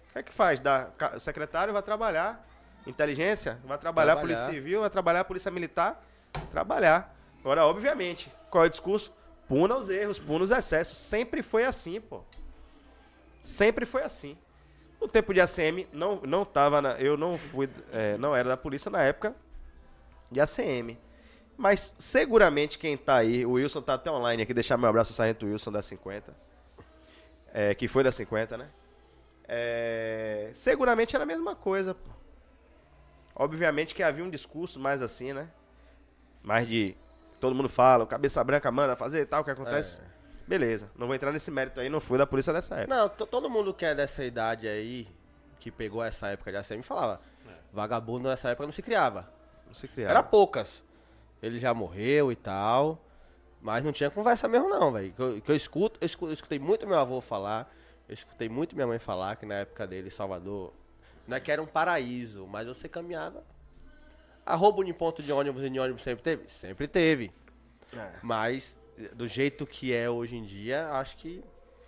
O 0.09 0.13
que 0.13 0.19
é 0.19 0.24
que 0.24 0.33
faz? 0.33 0.59
Dá, 0.59 0.85
ca- 0.97 1.19
secretário 1.19 1.74
vai 1.74 1.81
trabalhar. 1.83 2.47
Inteligência 2.87 3.59
vai 3.63 3.77
trabalhar, 3.77 4.13
Trabalhar. 4.13 4.21
Polícia 4.21 4.45
Civil 4.45 4.81
vai 4.81 4.89
trabalhar, 4.89 5.23
Polícia 5.25 5.51
Militar 5.51 6.03
trabalhar. 6.51 7.15
Agora, 7.39 7.65
obviamente, 7.65 8.31
qual 8.49 8.63
é 8.63 8.67
o 8.67 8.69
discurso? 8.69 9.13
Puna 9.47 9.75
os 9.77 9.89
erros, 9.89 10.19
puna 10.19 10.43
os 10.43 10.51
excessos. 10.51 10.97
Sempre 10.97 11.43
foi 11.43 11.65
assim, 11.65 12.01
pô. 12.01 12.21
Sempre 13.43 13.85
foi 13.85 14.01
assim. 14.03 14.37
No 14.99 15.07
tempo 15.07 15.33
de 15.33 15.39
ACM, 15.39 15.87
não, 15.93 16.21
não 16.21 16.43
tava 16.43 16.81
na, 16.81 16.93
eu 16.93 17.15
não 17.15 17.37
fui, 17.37 17.69
é, 17.91 18.17
não 18.17 18.35
era 18.35 18.49
da 18.49 18.57
polícia 18.57 18.89
na 18.89 19.03
época 19.03 19.35
de 20.31 20.39
ACM. 20.39 20.97
Mas 21.57 21.95
seguramente 21.99 22.79
quem 22.79 22.97
tá 22.97 23.17
aí, 23.17 23.45
o 23.45 23.51
Wilson 23.51 23.81
tá 23.81 23.93
até 23.93 24.11
online 24.11 24.43
aqui, 24.43 24.53
deixar 24.53 24.77
meu 24.77 24.89
abraço 24.89 25.11
ao 25.11 25.15
Sargento 25.15 25.45
Wilson 25.45 25.71
da 25.71 25.81
50. 25.81 26.33
É, 27.53 27.75
que 27.75 27.87
foi 27.87 28.03
da 28.03 28.11
50, 28.11 28.57
né? 28.57 28.69
É, 29.47 30.49
seguramente 30.53 31.15
era 31.15 31.23
a 31.23 31.27
mesma 31.27 31.55
coisa, 31.55 31.93
pô. 31.93 32.14
Obviamente 33.35 33.93
que 33.93 34.01
havia 34.01 34.23
um 34.23 34.29
discurso 34.29 34.79
mais 34.79 35.01
assim, 35.01 35.33
né? 35.33 35.49
Mais 36.41 36.67
de. 36.67 36.95
Todo 37.39 37.53
mundo 37.53 37.67
fala, 37.69 38.03
o 38.03 38.07
cabeça 38.07 38.43
branca 38.43 38.71
manda 38.71 38.95
fazer 38.95 39.21
e 39.21 39.25
tal, 39.25 39.41
o 39.41 39.43
que 39.43 39.51
acontece? 39.51 39.99
Beleza, 40.47 40.89
não 40.95 41.07
vou 41.07 41.15
entrar 41.15 41.31
nesse 41.31 41.49
mérito 41.51 41.79
aí, 41.79 41.89
não 41.89 41.99
fui 41.99 42.17
da 42.17 42.25
polícia 42.27 42.53
nessa 42.53 42.75
época. 42.75 42.95
Não, 42.95 43.09
to- 43.09 43.25
todo 43.25 43.49
mundo 43.49 43.73
que 43.73 43.83
é 43.85 43.93
dessa 43.95 44.23
idade 44.23 44.67
aí, 44.67 45.07
que 45.59 45.69
pegou 45.71 46.03
essa 46.03 46.27
época 46.27 46.51
de 46.51 46.57
ACM, 46.57 46.81
falava. 46.83 47.19
Vagabundo 47.73 48.29
nessa 48.29 48.49
época 48.49 48.65
não 48.65 48.71
se 48.71 48.81
criava. 48.81 49.29
Não 49.67 49.73
se 49.73 49.87
criava. 49.87 50.11
Era 50.11 50.23
poucas. 50.23 50.83
Ele 51.41 51.59
já 51.59 51.73
morreu 51.73 52.31
e 52.31 52.35
tal. 52.35 53.01
Mas 53.61 53.83
não 53.83 53.91
tinha 53.91 54.09
conversa 54.11 54.47
mesmo, 54.47 54.69
não, 54.69 54.91
velho. 54.91 55.11
Que 55.11 55.21
eu, 55.21 55.41
que 55.41 55.51
eu 55.51 55.55
escuto, 55.55 55.99
eu 55.99 56.05
escu- 56.05 56.27
eu 56.27 56.33
escutei 56.33 56.59
muito 56.59 56.87
meu 56.87 56.97
avô 56.99 57.19
falar. 57.19 57.69
Eu 58.07 58.13
escutei 58.13 58.47
muito 58.47 58.75
minha 58.75 58.85
mãe 58.87 58.99
falar 58.99 59.35
que 59.35 59.45
na 59.45 59.55
época 59.55 59.87
dele, 59.87 60.11
Salvador, 60.11 60.71
não 61.27 61.38
é 61.38 61.40
que 61.40 61.51
era 61.51 61.61
um 61.61 61.65
paraíso, 61.67 62.47
mas 62.47 62.67
você 62.67 62.88
caminhava. 62.90 63.43
A 64.45 64.56
roubo 64.56 64.83
em 64.83 64.93
ponto 64.93 65.24
de 65.24 65.31
ônibus 65.31 65.63
e 65.63 65.69
de 65.69 65.79
ônibus 65.79 66.03
sempre 66.03 66.24
teve? 66.24 66.47
Sempre 66.49 66.88
teve. 66.88 67.31
Mas, 68.22 68.77
do 69.13 69.27
jeito 69.27 69.65
que 69.65 69.93
é 69.93 70.09
hoje 70.09 70.35
em 70.35 70.43
dia, 70.43 70.88
acho 70.91 71.17
que. 71.17 71.43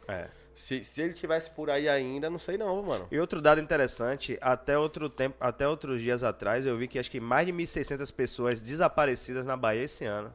É. 0.07 0.27
Se, 0.55 0.83
se 0.83 1.01
ele 1.03 1.13
tivesse 1.13 1.51
por 1.51 1.69
aí 1.69 1.87
ainda, 1.87 2.31
não 2.31 2.39
sei 2.39 2.57
não, 2.57 2.81
mano. 2.81 3.05
E 3.11 3.19
outro 3.19 3.39
dado 3.43 3.61
interessante, 3.61 4.39
até 4.41 4.75
outro 4.75 5.07
tempo, 5.07 5.35
até 5.39 5.67
outros 5.67 6.01
dias 6.01 6.23
atrás, 6.23 6.65
eu 6.65 6.75
vi 6.77 6.87
que 6.87 6.97
acho 6.97 7.11
que 7.11 7.19
mais 7.19 7.45
de 7.45 7.53
1.600 7.53 8.11
pessoas 8.11 8.59
desaparecidas 8.59 9.45
na 9.45 9.55
Bahia 9.55 9.83
esse 9.83 10.03
ano. 10.05 10.33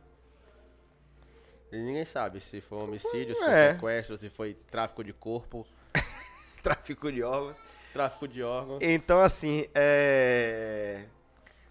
E 1.73 1.77
ninguém 1.77 2.05
sabe 2.05 2.39
se 2.41 2.61
foi 2.61 2.79
homicídio, 2.79 3.35
se 3.35 3.43
É. 3.43 3.47
foi 3.71 3.75
sequestro, 3.75 4.17
se 4.19 4.31
foi 4.31 4.55
tráfico 4.71 5.03
de 5.03 5.13
corpo, 5.13 5.67
Tráfico 6.63 7.11
de 7.11 7.23
órgãos. 7.25 7.57
Tráfico 7.93 8.27
de 8.27 8.43
órgãos. 8.43 8.79
Então, 8.81 9.21
assim, 9.21 9.67
é... 9.75 11.05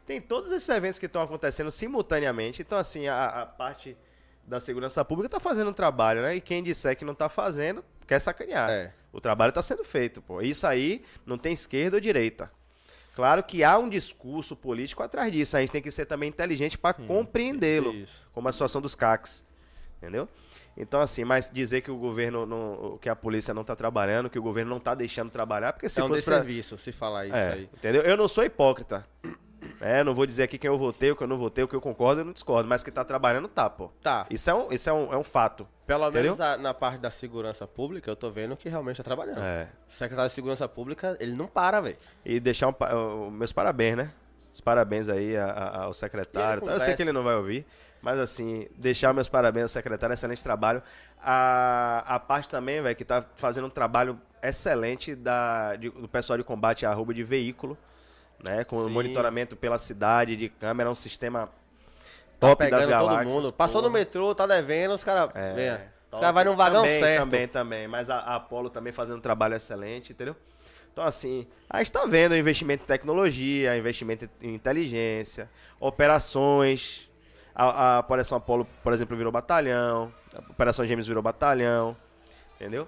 tem 0.05 0.21
todos 0.21 0.51
esses 0.51 0.69
eventos 0.69 0.99
que 0.99 1.05
estão 1.05 1.21
acontecendo 1.21 1.71
simultaneamente. 1.71 2.61
Então, 2.61 2.77
assim, 2.77 3.07
a, 3.07 3.25
a 3.25 3.45
parte 3.45 3.97
da 4.45 4.59
segurança 4.59 5.03
pública 5.05 5.27
está 5.27 5.39
fazendo 5.39 5.69
um 5.69 5.73
trabalho, 5.73 6.21
né? 6.21 6.35
E 6.35 6.41
quem 6.41 6.63
disser 6.63 6.95
que 6.97 7.05
não 7.05 7.13
está 7.13 7.29
fazendo, 7.29 7.83
quer 8.07 8.19
sacanear. 8.19 8.69
É. 8.69 8.93
O 9.13 9.19
trabalho 9.19 9.49
está 9.49 9.61
sendo 9.61 9.83
feito, 9.83 10.21
pô. 10.21 10.41
Isso 10.41 10.65
aí 10.65 11.03
não 11.25 11.37
tem 11.37 11.53
esquerda 11.53 11.97
ou 11.97 12.01
direita. 12.01 12.51
Claro 13.13 13.43
que 13.43 13.63
há 13.63 13.77
um 13.77 13.89
discurso 13.89 14.55
político 14.55 15.03
atrás 15.03 15.31
disso. 15.31 15.57
A 15.57 15.59
gente 15.59 15.71
tem 15.71 15.81
que 15.81 15.91
ser 15.91 16.05
também 16.05 16.29
inteligente 16.29 16.77
para 16.77 16.93
compreendê-lo. 16.93 17.93
Como 18.33 18.47
a 18.47 18.51
situação 18.51 18.81
dos 18.81 18.95
CACs. 18.95 19.43
Entendeu? 19.97 20.27
Então, 20.77 21.01
assim, 21.01 21.23
mas 21.25 21.49
dizer 21.51 21.81
que 21.81 21.91
o 21.91 21.97
governo, 21.97 22.45
não, 22.45 22.97
que 22.99 23.09
a 23.09 23.15
polícia 23.15 23.53
não 23.53 23.61
está 23.61 23.75
trabalhando, 23.75 24.29
que 24.29 24.39
o 24.39 24.41
governo 24.43 24.69
não 24.69 24.77
está 24.77 24.95
deixando 24.95 25.29
trabalhar, 25.29 25.73
porque 25.73 25.89
se 25.89 25.99
é 25.99 26.03
um 26.03 26.07
fosse 26.07 26.23
pra- 26.23 26.43
se 26.77 26.91
falar 26.91 27.25
isso 27.27 27.35
é, 27.35 27.51
aí. 27.53 27.69
entendeu? 27.73 28.01
Eu 28.03 28.15
não 28.17 28.27
sou 28.27 28.43
hipócrita. 28.43 29.05
É, 29.79 30.03
não 30.03 30.13
vou 30.13 30.25
dizer 30.25 30.43
aqui 30.43 30.57
quem 30.57 30.67
eu 30.69 30.77
votei, 30.77 31.11
o 31.11 31.15
que 31.15 31.21
eu 31.23 31.27
não 31.27 31.37
votei, 31.37 31.63
o 31.63 31.67
que 31.67 31.75
eu 31.75 31.81
concordo 31.81 32.21
e 32.21 32.23
não 32.23 32.33
discordo. 32.33 32.67
Mas 32.67 32.83
que 32.83 32.91
tá 32.91 33.03
trabalhando, 33.03 33.47
tá, 33.47 33.69
pô. 33.69 33.91
Tá. 34.01 34.25
Isso 34.29 34.49
é 34.49 34.53
um, 34.53 34.71
isso 34.71 34.89
é 34.89 34.93
um, 34.93 35.13
é 35.13 35.17
um 35.17 35.23
fato. 35.23 35.67
Pelo 35.85 36.03
Entendeu? 36.07 36.23
menos 36.35 36.39
a- 36.41 36.57
na 36.57 36.73
parte 36.73 36.99
da 36.99 37.11
segurança 37.11 37.67
pública, 37.67 38.09
eu 38.09 38.15
tô 38.15 38.31
vendo 38.31 38.55
que 38.55 38.69
realmente 38.69 38.97
tá 38.97 39.03
trabalhando. 39.03 39.39
É. 39.41 39.67
O 39.87 39.91
secretário 39.91 40.29
de 40.29 40.35
segurança 40.35 40.67
pública, 40.67 41.15
ele 41.19 41.35
não 41.35 41.47
para, 41.47 41.79
velho. 41.81 41.97
E 42.25 42.39
deixar 42.39 42.69
um, 42.69 43.29
meus 43.29 43.51
parabéns, 43.51 43.97
né? 43.97 44.11
Os 44.53 44.61
parabéns 44.61 45.09
aí 45.09 45.35
ao 45.37 45.93
secretário. 45.93 46.63
Ele 46.63 46.73
Eu 46.73 46.79
sei 46.79 46.95
que 46.95 47.01
ele 47.01 47.11
não 47.13 47.23
vai 47.23 47.35
ouvir, 47.35 47.65
mas 48.01 48.19
assim, 48.19 48.67
deixar 48.78 49.14
meus 49.14 49.30
parabéns 49.30 49.64
ao 49.64 49.69
secretário, 49.69 50.14
excelente 50.14 50.44
trabalho. 50.44 50.82
A, 51.24 52.03
a 52.16 52.19
parte 52.19 52.50
também, 52.50 52.82
velho, 52.82 52.96
que 52.96 53.06
tá 53.06 53.24
fazendo 53.35 53.67
um 53.67 53.69
trabalho 53.69 54.19
excelente 54.42 55.14
da, 55.16 55.76
de- 55.76 55.90
do 55.90 56.08
pessoal 56.08 56.38
de 56.38 56.44
combate 56.44 56.85
a 56.85 56.94
roubo 56.94 57.14
de 57.14 57.24
veículo, 57.24 57.78
né? 58.48 58.64
Com 58.64 58.84
Sim. 58.85 58.90
monitoramento 58.90 59.56
pela 59.56 59.78
cidade, 59.78 60.35
de 60.35 60.50
câmera, 60.50 60.90
um 60.90 60.96
sistema 60.96 61.48
Tá 62.40 62.48
top 62.48 62.69
das 62.72 62.85
pegando 62.85 62.98
todo 63.00 63.08
galáxias. 63.10 63.34
mundo. 63.34 63.53
Passou 63.53 63.84
no 63.84 63.90
metrô, 63.92 64.34
tá 64.34 64.48
devendo, 64.48 64.96
os 64.96 65.03
caras. 65.03 65.30
É. 65.35 65.82
Os 66.12 66.19
caras 66.19 66.34
vão 66.44 66.51
num 66.51 66.58
vagão 66.58 66.82
também, 66.82 67.00
certo. 67.00 67.19
Também, 67.24 67.48
também. 67.48 67.88
Mas 67.88 68.10
a, 68.10 68.16
a 68.17 68.35
Apollo 68.38 68.72
também 68.72 68.92
fazendo 68.92 69.17
um 69.17 69.22
trabalho 69.22 69.56
excelente, 69.56 70.12
entendeu? 70.12 70.35
Então, 70.92 71.06
assim, 71.06 71.48
a 71.69 71.78
gente 71.78 71.92
tá 71.92 72.03
vendo 72.08 72.35
investimento 72.35 72.84
em 72.84 72.88
tecnologia, 72.88 73.78
investimento 73.78 74.28
em 74.42 74.56
inteligência, 74.56 75.48
operações. 75.80 77.10
A, 77.53 77.96
a 77.96 78.00
Operação 78.00 78.38
Apollo, 78.38 78.66
por 78.84 78.94
exemplo, 78.94 79.16
virou 79.17 79.32
batalhão. 79.32 80.12
A 80.35 80.51
Operação 80.51 80.85
Gêmeos 80.85 81.08
virou 81.08 81.22
batalhão. 81.22 81.96
Entendeu? 82.56 82.88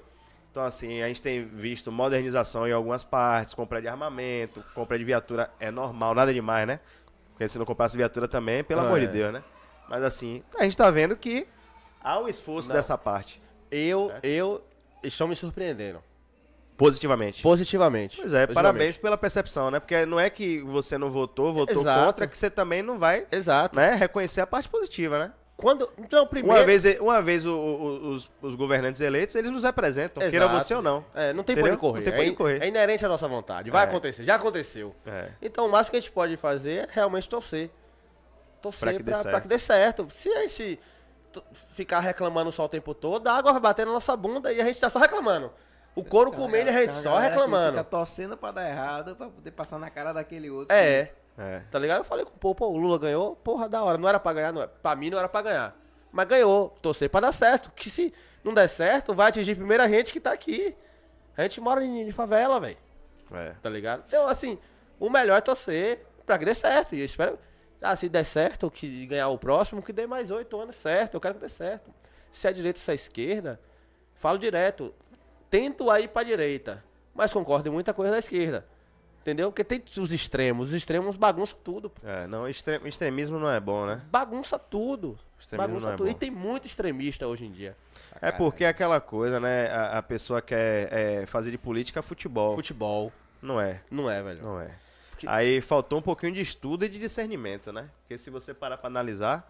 Então, 0.52 0.64
assim, 0.64 1.02
a 1.02 1.08
gente 1.08 1.22
tem 1.22 1.44
visto 1.46 1.92
modernização 1.92 2.68
em 2.68 2.72
algumas 2.72 3.04
partes, 3.04 3.54
compra 3.56 3.82
de 3.82 3.88
armamento, 3.88 4.64
compra 4.76 4.98
de 5.00 5.04
viatura 5.04 5.50
é 5.60 5.72
normal, 5.72 6.14
nada 6.14 6.32
demais, 6.32 6.68
né? 6.68 6.80
Porque 7.32 7.48
se 7.50 7.58
não 7.58 7.66
comprasse 7.66 7.98
viatura 7.98 8.28
também, 8.28 8.64
pelo 8.64 8.82
Ah, 8.82 8.86
amor 8.86 9.00
de 9.00 9.06
é. 9.08 9.10
Deus, 9.10 9.34
né? 9.34 9.44
Mas 9.90 10.04
assim, 10.04 10.44
a 10.58 10.64
gente 10.64 10.78
tá 10.78 10.92
vendo 10.92 11.18
que 11.18 11.48
há 12.04 12.20
um 12.20 12.28
esforço 12.28 12.70
Não. 12.70 12.76
dessa 12.76 12.96
parte. 12.98 13.42
Eu, 13.72 14.10
Certo. 14.10 14.26
eu. 14.26 14.64
Estão 15.02 15.28
me 15.28 15.36
surpreendendo. 15.36 16.02
Positivamente. 16.84 17.42
positivamente. 17.42 18.18
Pois 18.18 18.34
é, 18.34 18.46
Positivamente. 18.46 18.54
parabéns 18.56 18.98
pela 18.98 19.18
percepção, 19.18 19.72
né? 19.72 19.80
Porque 19.80 20.06
não 20.06 20.20
é 20.20 20.30
que 20.30 20.62
você 20.62 20.98
não 20.98 21.10
votou, 21.10 21.54
votou 21.54 21.82
Exato. 21.82 22.06
contra, 22.06 22.28
que 22.28 22.38
você 22.38 22.50
também 22.50 22.82
não 22.82 22.98
vai 23.00 23.26
Exato. 23.32 23.76
né, 23.78 23.94
reconhecer 23.96 24.42
a 24.42 24.48
parte 24.48 24.68
positiva, 24.70 25.18
né? 25.20 25.32
Quando, 25.56 25.88
então, 25.98 26.26
primeiro... 26.28 26.58
Uma 26.60 26.66
vez, 26.66 26.84
uma 27.00 27.22
vez 27.22 27.46
o- 27.46 27.54
o- 27.56 28.10
os, 28.10 28.30
os 28.42 28.56
governantes 28.56 29.00
eleitos, 29.00 29.34
eles 29.36 29.50
nos 29.52 29.64
representam, 29.64 30.20
queira 30.30 30.46
Exato. 30.46 30.62
você 30.64 30.74
ou 30.76 30.82
não. 30.82 31.06
É, 31.14 31.32
não 31.32 31.44
tem 31.44 31.54
Entendeu? 31.54 31.72
onde 31.74 31.80
correr. 31.80 32.00
Não 32.00 32.04
tem 32.06 32.14
pra 32.14 32.24
é, 32.24 32.32
correr. 32.32 32.64
é 32.64 32.68
inerente 32.68 33.06
à 33.06 33.08
nossa 33.08 33.28
vontade. 33.28 33.70
Vai 33.70 33.84
É. 33.86 33.88
acontecer, 33.88 34.24
já 34.26 34.36
aconteceu. 34.36 34.94
É. 35.06 35.30
Então, 35.42 35.68
o 35.68 35.72
máximo 35.72 35.92
que 35.92 35.98
a 35.98 36.00
gente 36.02 36.12
pode 36.12 36.36
fazer 36.38 36.80
é 36.80 36.88
realmente 36.92 37.30
torcer. 37.30 37.70
Torcer 38.62 38.80
Pra 38.80 38.92
pra 38.94 38.98
que 38.98 39.04
dê 39.04 39.12
pra, 39.12 39.22
certo. 39.22 39.42
que 39.44 39.48
dê 39.48 39.60
certo. 39.60 40.08
Se 40.16 40.30
a 40.30 40.42
gente 40.42 40.80
ficar 41.76 42.00
reclamando 42.00 42.52
só 42.52 42.66
o 42.66 42.70
tempo 42.70 42.94
todo, 42.94 43.28
a 43.28 43.34
água 43.34 43.52
vai 43.54 43.62
bater 43.62 43.86
na 43.86 43.92
nossa 43.94 44.16
bunda 44.18 44.52
e 44.52 44.60
a 44.60 44.66
gente 44.66 44.80
tá 44.80 44.90
só 44.90 45.00
reclamando. 45.00 45.52
O 45.96 46.04
couro 46.04 46.32
uma 46.32 46.38
comendo 46.38 46.72
e 46.72 46.76
a 46.76 46.82
gente 46.82 46.94
só 46.94 47.18
reclamando. 47.20 47.78
Fica 47.78 47.84
torcendo 47.84 48.36
pra 48.36 48.52
dar 48.52 48.68
errado, 48.68 49.16
pra 49.16 49.28
poder 49.30 49.52
passar 49.52 49.78
na 49.78 49.90
cara 49.90 50.12
daquele 50.14 50.50
outro. 50.50 50.76
É, 50.76 51.12
É. 51.38 51.62
tá 51.72 51.78
ligado? 51.78 52.00
Eu 52.00 52.04
falei 52.04 52.26
com 52.26 52.32
o 52.32 52.38
pô, 52.38 52.56
pô, 52.56 52.68
o 52.68 52.78
Lula 52.78 52.98
ganhou, 52.98 53.36
porra, 53.36 53.70
da 53.70 53.84
hora. 53.84 53.98
Não 53.98 54.10
era 54.10 54.20
pra 54.20 54.34
ganhar, 54.34 54.52
não 54.52 54.62
é. 54.64 54.68
Pra 54.68 54.96
mim 54.96 55.10
não 55.10 55.20
era 55.20 55.30
pra 55.30 55.42
ganhar. 55.42 55.76
Mas 56.12 56.28
ganhou. 56.28 56.70
Torcer 56.82 57.10
pra 57.10 57.20
dar 57.22 57.32
certo. 57.32 57.72
Que 57.72 57.90
se 57.90 58.14
não 58.44 58.54
der 58.54 58.68
certo, 58.68 59.14
vai 59.14 59.30
atingir 59.30 59.56
primeiro 59.56 59.84
a 59.84 59.88
gente 59.88 60.12
que 60.12 60.20
tá 60.20 60.32
aqui. 60.32 60.76
A 61.38 61.44
gente 61.44 61.60
mora 61.62 61.84
em, 61.84 62.02
em 62.08 62.12
favela, 62.12 62.60
velho. 62.60 62.78
É. 63.32 63.54
tá 63.62 63.70
ligado? 63.70 64.04
Então, 64.08 64.28
assim, 64.28 64.60
o 65.00 65.10
melhor 65.10 65.38
é 65.38 65.42
torcer 65.42 66.06
pra 66.26 66.38
que 66.38 66.46
dê 66.46 66.54
certo. 66.54 66.94
E 66.96 67.00
eu 67.00 67.06
espero, 67.06 67.40
ah, 67.82 67.96
se 67.96 68.08
der 68.10 68.24
certo, 68.24 68.70
que 68.70 69.06
ganhar 69.08 69.28
o 69.30 69.38
próximo, 69.38 69.82
que 69.82 69.92
dê 69.94 70.06
mais 70.06 70.30
oito 70.32 70.60
anos 70.60 70.76
certo. 70.76 71.16
Eu 71.16 71.22
quero 71.22 71.36
que 71.36 71.42
dê 71.42 71.50
certo. 71.50 71.92
Se 72.32 72.48
é 72.48 72.52
direita 72.54 72.78
ou 72.80 72.84
se 72.84 72.92
é 72.92 72.96
esquerda, 72.96 73.60
falo 74.16 74.38
direto. 74.38 74.94
Tento 75.54 75.92
aí 75.92 76.08
pra 76.08 76.24
direita, 76.24 76.84
mas 77.14 77.32
concordo 77.32 77.70
em 77.70 77.72
muita 77.72 77.94
coisa 77.94 78.12
da 78.12 78.18
esquerda. 78.18 78.66
Entendeu? 79.22 79.52
Porque 79.52 79.64
tem 79.64 79.84
os 80.00 80.12
extremos. 80.12 80.70
Os 80.70 80.74
extremos 80.74 81.16
bagunça 81.16 81.56
tudo. 81.64 81.92
pô. 81.92 82.02
É, 82.08 82.26
não, 82.26 82.48
extre- 82.50 82.82
extremismo 82.86 83.38
não 83.38 83.48
é 83.48 83.60
bom, 83.60 83.86
né? 83.86 84.02
Bagunça 84.12 84.58
tudo. 84.58 85.16
Extremismo 85.40 85.68
Bagunça 85.74 85.90
é 85.94 85.96
tudo. 85.96 86.10
E 86.10 86.14
bom. 86.14 86.18
tem 86.18 86.32
muito 86.32 86.66
extremista 86.66 87.28
hoje 87.28 87.46
em 87.46 87.52
dia. 87.52 87.78
É 88.20 88.32
porque 88.32 88.64
é 88.64 88.68
aquela 88.68 89.00
coisa, 89.00 89.40
né? 89.40 89.68
A, 89.70 90.00
a 90.00 90.02
pessoa 90.02 90.42
quer 90.42 90.92
é, 90.92 91.26
fazer 91.28 91.52
de 91.52 91.58
política 91.60 92.02
futebol. 92.02 92.56
Futebol. 92.56 93.12
Não 93.40 93.62
é, 93.62 93.80
Não 93.92 94.10
é, 94.10 94.24
velho. 94.24 94.42
não 94.42 94.60
é. 94.60 94.72
Porque- 95.12 95.28
Aí 95.30 95.62
faltou 95.62 96.00
um 96.00 96.02
pouquinho 96.02 96.34
de 96.34 96.42
estudo 96.42 96.84
e 96.84 96.90
de 96.90 96.98
discernimento, 96.98 97.72
né? 97.72 97.90
Porque 98.02 98.18
se 98.18 98.32
você 98.32 98.56
parar 98.56 98.78
pra 98.78 98.88
analisar, 98.88 99.48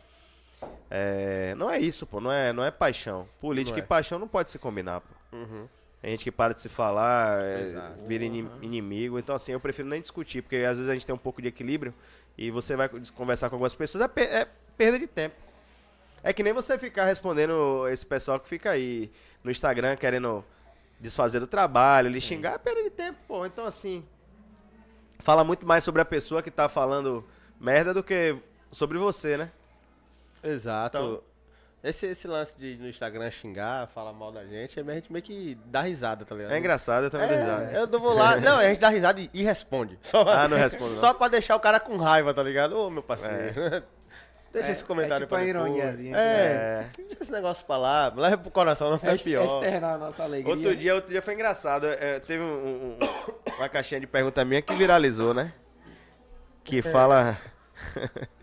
é, 0.91 1.55
não 1.55 1.69
é 1.69 1.79
isso, 1.79 2.05
pô. 2.05 2.19
Não 2.19 2.29
é, 2.31 2.51
não 2.51 2.63
é 2.63 2.71
paixão. 2.71 3.25
Política 3.39 3.77
Não 3.77 3.81
é. 3.81 3.85
e 3.85 3.87
paixão 3.87 4.19
não 4.19 4.27
pode 4.27 4.51
se 4.51 4.59
combinar, 4.59 4.99
pô. 5.01 5.37
Uhum. 5.37 5.67
Tem 6.03 6.11
gente 6.11 6.25
que 6.25 6.31
para 6.33 6.53
de 6.53 6.59
se 6.59 6.67
falar, 6.67 7.41
é, 7.41 7.61
Exato. 7.61 8.03
vira 8.05 8.25
ini- 8.25 8.45
inimigo. 8.61 9.17
Então, 9.17 9.33
assim, 9.33 9.53
eu 9.53 9.59
prefiro 9.61 9.87
nem 9.87 10.01
discutir, 10.01 10.41
porque 10.41 10.57
às 10.57 10.77
vezes 10.77 10.89
a 10.89 10.93
gente 10.93 11.05
tem 11.05 11.15
um 11.15 11.17
pouco 11.17 11.41
de 11.41 11.47
equilíbrio 11.47 11.93
e 12.37 12.51
você 12.51 12.75
vai 12.75 12.89
conversar 13.15 13.49
com 13.49 13.55
algumas 13.55 13.73
pessoas, 13.73 14.03
é, 14.03 14.07
pe- 14.09 14.19
é 14.25 14.45
perda 14.75 14.99
de 14.99 15.07
tempo. 15.07 15.33
É 16.21 16.33
que 16.33 16.43
nem 16.43 16.51
você 16.51 16.77
ficar 16.77 17.05
respondendo 17.05 17.87
esse 17.87 18.05
pessoal 18.05 18.37
que 18.37 18.49
fica 18.49 18.71
aí 18.71 19.09
no 19.41 19.49
Instagram 19.49 19.95
querendo 19.95 20.43
desfazer 20.99 21.39
do 21.39 21.47
trabalho, 21.47 22.09
lhe 22.09 22.19
xingar, 22.19 22.55
é 22.55 22.57
perda 22.57 22.83
de 22.83 22.89
tempo, 22.89 23.19
pô. 23.25 23.45
Então, 23.45 23.65
assim, 23.65 24.03
fala 25.19 25.41
muito 25.45 25.65
mais 25.65 25.85
sobre 25.85 26.01
a 26.01 26.05
pessoa 26.05 26.43
que 26.43 26.51
tá 26.51 26.67
falando 26.67 27.23
merda 27.57 27.93
do 27.93 28.03
que 28.03 28.35
sobre 28.73 28.97
você, 28.97 29.37
né? 29.37 29.49
Exato. 30.43 30.97
Então- 30.97 31.32
esse, 31.83 32.05
esse 32.07 32.27
lance 32.27 32.55
de 32.57 32.77
no 32.77 32.87
Instagram 32.87 33.29
xingar, 33.29 33.87
falar 33.87 34.13
mal 34.13 34.31
da 34.31 34.45
gente, 34.45 34.79
a 34.79 34.83
gente 34.93 35.11
meio 35.11 35.23
que 35.23 35.55
dá 35.65 35.81
risada, 35.81 36.23
tá 36.25 36.33
ligado? 36.33 36.53
É 36.53 36.57
engraçado, 36.57 37.03
eu 37.05 37.09
também 37.11 37.27
dou 37.27 37.37
risada. 37.37 37.71
É, 37.71 37.77
eu 37.81 37.87
não 37.87 37.99
vou 37.99 38.13
lá. 38.13 38.37
Não, 38.41 38.57
a 38.59 38.63
gente 38.67 38.79
dá 38.79 38.89
risada 38.89 39.19
e, 39.19 39.29
e 39.33 39.43
responde. 39.43 39.99
Só, 40.01 40.21
Ah, 40.27 40.47
não 40.47 40.55
responde, 40.57 40.91
não. 40.93 40.99
Só 40.99 41.13
pra 41.13 41.27
deixar 41.27 41.55
o 41.55 41.59
cara 41.59 41.79
com 41.79 41.97
raiva, 41.97 42.33
tá 42.33 42.41
ligado? 42.41 42.77
Ô, 42.77 42.89
meu 42.89 43.03
parceiro. 43.03 43.53
Deixa 44.53 44.69
É- 44.69 44.71
esse 44.71 44.85
comentário 44.85 45.23
é 45.23 45.25
tipo 45.25 45.29
pra 45.35 45.43
ironiazinha, 45.43 46.15
É, 46.15 46.85
deixa 46.95 47.17
esse 47.23 47.31
negócio 47.31 47.65
pra 47.65 47.75
lá. 47.75 48.13
Leva 48.15 48.37
pro 48.37 48.51
coração, 48.51 48.91
não 48.91 48.99
É, 49.01 49.15
é 49.15 49.17
pior. 49.17 49.41
é 49.41 49.45
externar 49.47 49.95
a 49.95 49.97
nossa 49.97 50.21
alegria. 50.21 50.53
Outro 50.53 50.75
dia, 50.75 50.93
outro 50.93 51.09
dia 51.09 51.23
foi 51.23 51.33
engraçado. 51.33 51.87
é, 51.87 52.19
teve 52.19 52.43
um- 52.43 52.45
um- 52.45 52.97
um- 53.01 53.53
uma 53.57 53.67
caixinha 53.67 53.99
de 53.99 54.05
pergunta 54.05 54.45
minha 54.45 54.61
que 54.61 54.75
viralizou, 54.75 55.33
né? 55.33 55.51
Que 56.63 56.83
fala. 56.83 57.35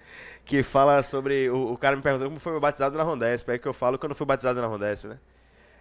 que 0.50 0.62
fala 0.64 1.00
sobre. 1.04 1.48
O, 1.48 1.72
o 1.74 1.78
cara 1.78 1.94
me 1.94 2.02
perguntou 2.02 2.26
como 2.28 2.40
foi 2.40 2.50
meu 2.50 2.60
batizado 2.60 2.98
na 2.98 3.04
Rondesp. 3.04 3.48
Aí 3.52 3.58
que 3.58 3.68
eu 3.68 3.72
falo 3.72 3.96
que 3.96 4.04
eu 4.04 4.08
não 4.08 4.16
fui 4.16 4.26
batizado 4.26 4.60
na 4.60 4.66
Rondesp, 4.66 5.06
né? 5.06 5.16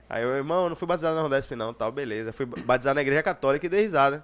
Aí 0.07 0.21
eu, 0.21 0.29
irmão, 0.35 0.63
eu 0.65 0.69
não 0.69 0.75
fui 0.75 0.87
batizado 0.87 1.15
na 1.15 1.21
Rondesp, 1.23 1.55
não, 1.55 1.73
tal, 1.73 1.91
beleza. 1.91 2.31
Fui 2.31 2.45
batizado 2.45 2.93
na 2.95 3.01
igreja 3.01 3.23
católica 3.23 3.65
e 3.65 3.69
dei 3.69 3.81
risada. 3.81 4.23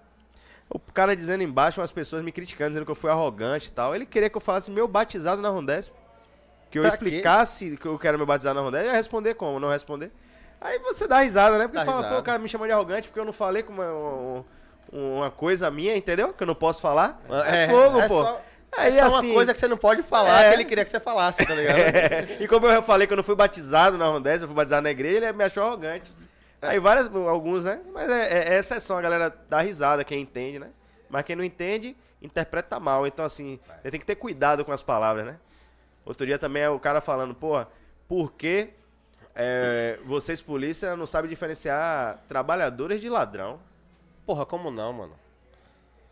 O 0.70 0.78
cara 0.80 1.16
dizendo 1.16 1.44
embaixo, 1.44 1.82
umas 1.82 1.92
pessoas 1.92 2.24
me 2.24 2.32
criticando, 2.32 2.70
dizendo 2.70 2.86
que 2.86 2.92
eu 2.92 2.96
fui 2.96 3.10
arrogante 3.10 3.70
e 3.70 3.72
tal. 3.72 3.96
Ele 3.96 4.06
queria 4.06 4.30
que 4.30 4.38
eu 4.38 4.42
falasse 4.42 4.70
meu 4.70 4.88
batizado 4.88 5.42
na 5.42 5.50
Rondesp. 5.50 5.92
Que 6.70 6.78
eu 6.78 6.84
Pra 6.84 6.90
explicasse 6.90 7.76
que 7.78 7.86
eu 7.88 7.98
quero 7.98 8.18
meu 8.18 8.28
batizado 8.28 8.56
na 8.60 8.62
Rondesp. 8.66 8.86
Eu 8.86 8.92
ia 8.92 8.96
responder 8.98 9.34
como? 9.34 9.60
Não 9.60 9.70
responder. 9.70 10.12
Aí 10.62 10.78
você 10.80 11.08
dá 11.08 11.20
risada, 11.20 11.58
né? 11.58 11.66
Porque 11.68 11.78
Dá 11.80 11.86
fala, 11.86 11.98
risada. 11.98 12.16
pô, 12.16 12.22
o 12.22 12.24
cara 12.24 12.38
me 12.40 12.48
chamou 12.48 12.66
de 12.68 12.74
arrogante 12.74 13.08
porque 13.08 13.20
eu 13.20 13.26
não 13.26 13.34
falei 13.34 13.62
com 13.64 13.74
uma, 13.74 13.92
um- 13.92 14.44
uma 14.92 15.32
coisa 15.32 15.70
minha, 15.72 15.96
entendeu? 15.98 16.34
Que 16.34 16.44
eu 16.44 16.48
não 16.48 16.56
posso 16.56 16.82
falar. 16.82 17.20
É, 17.46 17.68
fogo, 17.68 18.00
é 18.00 18.08
pô. 18.08 18.24
Só, 18.24 18.42
Aí, 18.78 18.98
é 18.98 19.10
só 19.10 19.18
assim, 19.18 19.28
uma 19.28 19.34
coisa 19.36 19.54
que 19.54 19.60
você 19.60 19.68
não 19.68 19.78
pode 19.78 20.04
falar, 20.04 20.44
É. 20.44 20.50
que 20.50 20.54
ele 20.56 20.66
queria 20.66 20.84
que 20.84 20.90
você 20.92 21.00
falasse, 21.00 21.46
tá 21.46 21.54
ligado? 21.56 21.78
É, 21.80 22.38
E 22.42 22.48
como 22.48 22.68
eu 22.68 22.84
falei 22.84 23.08
que 23.08 23.14
eu 23.14 23.18
não 23.18 23.24
fui 23.24 23.36
batizado 23.36 23.98
na 23.98 24.06
Rondesp, 24.08 24.42
eu 24.44 24.48
fui 24.48 24.56
batizado 24.56 24.82
na 24.84 24.92
igreja, 24.92 25.18
ele 25.18 25.32
me 25.34 25.44
achou 25.44 25.64
arrogante. 25.64 26.12
Aí 26.62 26.80
várias, 26.80 27.08
alguns, 27.14 27.64
né? 27.64 27.80
Mas 27.94 28.10
é, 28.10 28.22
é, 28.52 28.54
é 28.56 28.60
exceção, 28.60 28.98
a 28.98 29.02
galera 29.02 29.36
dá 29.50 29.62
risada, 29.62 30.04
quem 30.04 30.22
entende, 30.22 30.60
né? 30.60 30.70
Mas 31.10 31.24
quem 31.24 31.36
não 31.36 31.44
entende, 31.44 31.96
interpreta 32.22 32.80
mal. 32.80 33.06
Então, 33.06 33.24
assim, 33.24 33.60
você 33.82 33.92
tem 33.92 34.00
que 34.00 34.06
ter 34.06 34.16
cuidado 34.16 34.66
com 34.66 34.72
as 34.72 34.82
palavras, 34.82 35.26
né? 35.26 35.38
Outro 36.06 36.26
dia 36.26 36.38
também 36.40 36.64
é 36.64 36.70
o 36.70 36.80
cara 36.80 37.02
falando, 37.02 37.34
porra, 37.36 37.68
por 38.08 38.34
que 38.34 38.70
é, 39.36 40.00
vocês, 40.06 40.42
polícia, 40.42 40.96
não 40.96 41.06
sabem 41.06 41.30
diferenciar 41.30 42.20
trabalhadores 42.28 43.00
de 43.02 43.10
ladrão? 43.10 43.60
Porra, 44.26 44.46
como 44.46 44.72
não, 44.72 44.92
mano? 44.94 45.14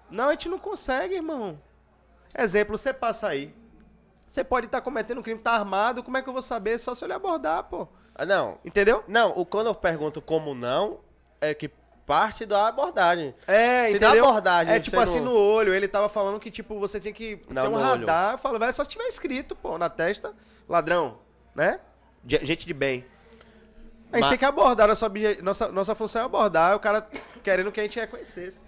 Não, 0.10 0.28
a 0.29 0.31
gente 0.31 0.49
não 0.49 0.60
consegue, 0.60 1.15
irmão. 1.15 1.58
Exemplo, 2.38 2.78
você 2.78 2.94
passa 2.94 3.28
aí. 3.28 3.53
Você 4.28 4.44
pode 4.44 4.66
estar 4.66 4.82
cometendo 4.82 5.19
um 5.19 5.24
crime, 5.24 5.40
tá 5.40 5.51
armado, 5.51 6.01
como 6.03 6.17
é 6.17 6.22
que 6.22 6.28
eu 6.30 6.33
vou 6.33 6.42
saber? 6.42 6.80
Só 6.80 6.96
se 6.96 7.03
eu 7.03 7.08
lhe 7.08 7.14
abordar, 7.14 7.64
pô. 7.66 7.88
Ah, 8.16 8.26
não. 8.26 8.58
Entendeu? 8.66 9.03
Não, 9.08 9.32
o, 9.38 9.46
quando 9.46 9.67
eu 9.67 9.76
pergunto 9.76 10.22
como 10.22 10.56
não, 10.56 10.99
é 11.40 11.53
que 11.53 11.69
parte 12.06 12.46
da 12.46 12.67
abordagem. 12.67 13.33
É, 13.48 13.85
Se 13.88 13.96
entendeu? 13.98 14.26
abordagem, 14.26 14.74
É 14.74 14.80
tipo 14.80 14.99
assim 14.99 15.19
não- 15.19 15.33
no 15.33 15.38
olho, 15.38 15.74
ele 15.74 15.88
tava 15.88 16.10
falando 16.10 16.40
que 16.40 16.49
tipo 16.51 16.80
você 16.80 16.99
tinha 16.99 17.14
que 17.14 17.40
Não, 17.49 17.62
ter 17.64 17.67
um 17.69 17.72
no 17.72 17.78
olho. 17.78 17.85
radar. 18.08 18.33
Eu 18.33 18.38
falo, 18.40 18.58
velho, 18.60 18.74
só 18.74 18.83
se 18.83 18.90
tiver 18.90 19.08
escrito, 19.08 19.56
pô, 19.56 19.78
na 19.78 19.88
testa, 19.90 20.33
ladrão, 20.67 21.19
né? 21.56 21.80
Ge- 22.28 22.44
Gente 22.46 22.66
de 22.66 22.74
bem. 22.74 23.06
A 24.12 24.17
gente 24.17 24.26
Ma- 24.26 24.30
tem 24.30 24.38
que 24.38 24.46
abordar, 24.46 24.88
nossa, 24.88 25.10
nossa, 25.42 25.67
nossa 25.72 25.96
função 25.96 26.22
é 26.22 26.26
abordar, 26.26 26.76
o 26.76 26.80
cara 26.80 27.08
querendo 27.44 27.72
que 27.72 27.80
a 27.80 27.83
gente 27.83 27.99
reconhecesse. 27.99 28.60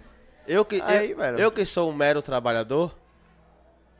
Eu 0.46 0.64
que, 0.64 0.80
Aí, 0.82 1.10
eu, 1.12 1.16
velho. 1.16 1.38
eu 1.38 1.50
que 1.52 1.64
sou 1.66 1.90
um 1.90 1.92
mero 1.94 2.20
trabalhador, 2.22 2.94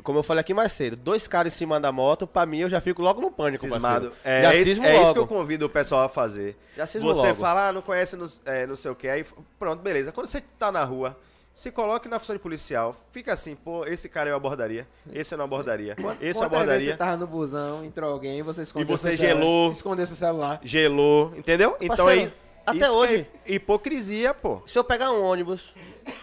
como 0.07 0.21
eu 0.21 0.23
falei 0.23 0.41
aqui 0.41 0.55
mais 0.55 0.71
cedo, 0.73 0.95
dois 0.97 1.27
caras 1.27 1.53
em 1.53 1.57
cima 1.57 1.81
da 1.81 1.91
moto, 1.91 2.29
pra 2.29 2.47
mim 2.47 2.59
eu 2.61 2.69
já 2.71 2.81
fico 2.81 3.03
logo 3.03 3.21
no 3.21 3.29
pânico, 3.31 3.63
Cismado. 3.69 4.11
parceiro. 4.11 4.15
É, 4.25 4.43
já 4.45 4.55
é 4.55 4.57
isso, 4.63 4.83
é 4.85 5.03
isso 5.03 5.13
que 5.13 5.19
eu 5.19 5.27
convido 5.27 5.67
o 5.67 5.69
pessoal 5.69 6.03
a 6.05 6.09
fazer. 6.09 6.57
Já 6.77 6.87
cismo 6.87 7.13
Você 7.13 7.27
logo. 7.29 7.41
fala, 7.41 7.69
ah, 7.69 7.73
não 7.73 7.83
conhece 7.83 8.17
não, 8.17 8.25
é, 8.45 8.65
não 8.69 8.77
sei 8.77 8.93
o 8.93 8.95
que, 8.95 9.09
aí 9.09 9.27
pronto, 9.59 9.83
beleza. 9.83 10.13
Quando 10.13 10.29
você 10.29 10.41
tá 10.59 10.71
na 10.71 10.85
rua, 10.85 11.19
se 11.53 11.73
coloque 11.73 12.09
na 12.09 12.19
função 12.21 12.37
de 12.37 12.41
policial, 12.41 12.95
fica 13.11 13.33
assim, 13.33 13.57
pô, 13.57 13.85
esse 13.85 14.09
cara 14.09 14.31
eu 14.31 14.37
abordaria, 14.37 14.87
esse 15.13 15.35
eu 15.35 15.39
não 15.39 15.47
abordaria, 15.47 15.97
esse 16.21 16.39
eu 16.41 16.47
abordaria. 16.47 16.93
você 16.93 16.97
tava 16.97 17.17
no 17.17 17.27
busão, 17.27 17.85
entrou 17.85 18.13
alguém, 18.13 18.43
você 18.43 18.63
escondeu 18.63 18.97
você 18.97 19.11
seu 19.11 19.19
celular- 19.19 19.41
gelou. 19.41 19.71
Escondeu 19.73 20.07
seu 20.07 20.17
celular. 20.17 20.61
Gelou, 20.63 21.33
entendeu? 21.37 21.77
Então 21.81 22.05
Parceiro, 22.07 22.31
aí. 22.31 22.46
Até 22.67 22.79
isso 22.79 22.87
que 22.91 22.93
hoje. 22.97 23.27
É 23.47 23.53
hipocrisia, 23.55 24.35
pô. 24.35 24.61
Se 24.67 24.79
eu 24.79 24.85
pegar 24.85 25.11
um 25.13 25.23
ônibus, 25.25 25.75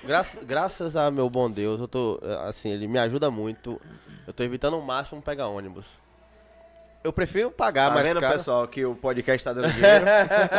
graças, 0.03 0.43
graças 0.43 0.95
a 0.95 1.09
meu 1.09 1.29
bom 1.29 1.49
Deus, 1.49 1.79
eu 1.79 1.87
tô, 1.87 2.19
assim, 2.47 2.69
ele 2.69 2.87
me 2.87 2.99
ajuda 2.99 3.31
muito. 3.31 3.79
Eu 4.27 4.33
tô 4.33 4.43
evitando 4.43 4.75
ao 4.75 4.81
máximo 4.81 5.21
pegar 5.21 5.47
ônibus. 5.47 5.85
Eu 7.03 7.11
prefiro 7.11 7.51
pagar 7.51 7.89
Tá 7.89 7.95
mais 7.95 8.07
vendo, 8.07 8.19
caro. 8.21 8.33
pessoal, 8.33 8.67
que 8.67 8.85
o 8.85 8.95
podcast 8.95 9.43
tá 9.43 9.51
dando 9.53 9.69
dinheiro? 9.73 10.05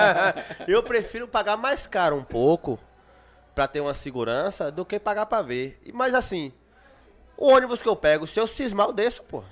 eu 0.68 0.82
prefiro 0.82 1.26
pagar 1.26 1.56
mais 1.56 1.86
caro 1.86 2.16
um 2.16 2.24
pouco 2.24 2.78
pra 3.54 3.66
ter 3.66 3.80
uma 3.80 3.94
segurança 3.94 4.70
do 4.70 4.84
que 4.84 4.98
pagar 4.98 5.24
pra 5.26 5.40
ver. 5.40 5.80
E- 5.84 5.92
Mas 5.92 6.12
assim, 6.14 6.52
o 7.36 7.48
ônibus 7.48 7.80
que 7.80 7.88
eu 7.88 7.96
pego, 7.96 8.26
se 8.26 8.38
eu 8.38 8.46
cismar, 8.46 8.88
eu 8.88 8.92
desço, 8.92 9.22
pô. 9.22 9.42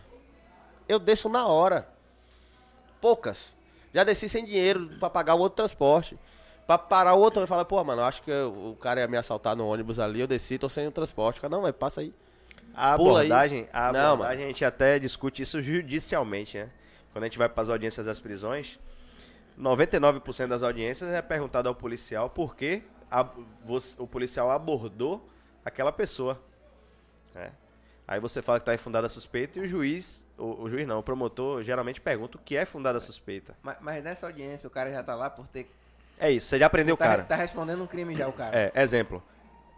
Eu 0.87 0.99
desço 0.99 1.31
na 1.31 1.47
hora. 1.47 1.89
Poucas. 3.01 3.55
Já 3.93 4.05
desci 4.05 4.29
sem 4.29 4.45
dinheiro 4.45 4.91
pra 4.99 5.11
pagar 5.11 5.35
o 5.35 5.41
outro 5.41 5.57
transporte. 5.57 6.19
Pra 6.67 6.79
parar 6.79 7.15
o 7.15 7.19
outro 7.21 7.43
e 7.43 7.47
falar, 7.47 7.65
pô, 7.65 7.83
mano, 7.85 8.03
eu 8.03 8.07
acho 8.07 8.23
que 8.23 8.31
o 8.33 8.77
cara 8.81 9.01
ia 9.01 9.09
me 9.09 9.17
assaltar 9.17 9.55
no 9.57 9.67
ônibus 9.67 9.99
ali, 9.99 10.21
eu 10.21 10.27
desci, 10.27 10.59
tô 10.59 10.69
sem 10.69 10.87
o 10.87 10.93
transporte. 10.93 11.41
Cara, 11.41 11.51
não, 11.51 11.63
mas 11.63 11.73
passa 11.73 12.01
aí. 12.01 12.15
A 12.75 12.95
abordagem, 12.95 13.69
a 13.73 13.93
Não, 13.93 14.13
abordagem 14.15 14.45
a 14.45 14.49
gente 14.49 14.65
até 14.65 14.99
discute 14.99 15.43
isso 15.43 15.61
judicialmente, 15.61 16.57
né? 16.57 16.71
Quando 17.13 17.25
a 17.25 17.27
gente 17.27 17.37
vai 17.37 17.49
para 17.49 17.63
as 17.65 17.69
audiências 17.69 18.07
das 18.07 18.19
prisões, 18.21 18.79
99% 19.59 20.49
das 20.49 20.63
audiências 20.63 21.11
é 21.11 21.21
perguntado 21.21 21.69
ao 21.69 21.75
policial 21.75 22.31
por 22.31 22.57
que 22.57 22.83
a- 23.11 23.27
o 23.99 24.07
policial 24.07 24.51
abordou 24.51 25.29
aquela 25.65 25.93
pessoa. 25.93 26.41
né? 27.35 27.51
Aí 28.07 28.19
você 28.19 28.43
fala 28.43 28.59
que 28.59 28.67
tá 28.67 28.75
infundada 28.75 29.07
a 29.07 29.11
suspeita 29.11 29.59
e 29.59 29.63
o 29.63 29.67
juiz, 29.67 30.27
o, 30.37 30.63
o 30.63 30.71
juiz 30.71 30.87
não, 30.87 30.99
o 30.99 31.03
promotor 31.03 31.63
geralmente 31.63 32.01
pergunta 32.01 32.37
o 32.37 32.41
que 32.41 32.57
é 32.57 32.65
fundada 32.65 32.99
a 32.99 33.01
suspeita. 33.01 33.55
Mas, 33.63 33.79
mas 33.81 34.03
nessa 34.03 34.27
audiência 34.27 34.67
o 34.67 34.71
cara 34.71 34.91
já 34.91 35.03
tá 35.03 35.15
lá 35.15 35.31
por 35.31 35.47
ter. 35.47 35.67
É 36.19 36.31
isso, 36.31 36.49
você 36.49 36.59
já 36.59 36.69
prendeu 36.69 36.95
o 36.95 36.99
tá, 36.99 37.07
cara. 37.07 37.23
tá 37.23 37.37
respondendo 37.37 37.83
um 37.83 37.87
crime 37.87 38.15
já 38.15 38.29
o 38.29 38.33
cara. 38.33 38.57
É, 38.57 38.83
exemplo. 38.83 39.23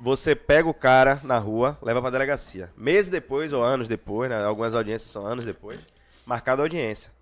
Você 0.01 0.35
pega 0.35 0.69
o 0.69 0.75
cara 0.75 1.21
na 1.23 1.39
rua, 1.39 1.79
leva 1.81 2.01
pra 2.01 2.11
delegacia. 2.11 2.71
Meses 2.77 3.11
depois 3.11 3.53
ou 3.53 3.63
anos 3.63 3.87
depois, 3.87 4.29
né? 4.29 4.43
Algumas 4.45 4.75
audiências 4.75 5.11
são 5.11 5.25
anos 5.25 5.47
depois, 5.47 5.81
marcada 6.27 6.63
a 6.63 6.65
audiência. 6.65 7.13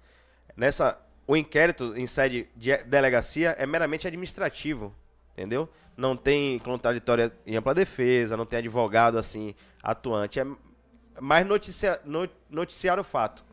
Nessa, 0.56 0.98
o 1.26 1.36
inquérito 1.36 1.94
em 1.96 2.06
sede 2.06 2.48
de 2.56 2.76
delegacia 2.84 3.54
é 3.58 3.66
meramente 3.66 4.06
administrativo, 4.06 4.94
entendeu? 5.32 5.68
Não 5.96 6.16
tem 6.16 6.58
contraditória 6.60 7.30
em 7.46 7.56
ampla 7.56 7.74
defesa, 7.74 8.36
não 8.36 8.46
tem 8.46 8.60
advogado 8.60 9.18
assim 9.18 9.54
atuante, 9.82 10.40
é 10.40 10.46
mais 11.20 11.46
noticia, 11.46 12.00
no- 12.04 12.28
noticiar 12.50 12.98
o 12.98 13.04
fato, 13.04 13.44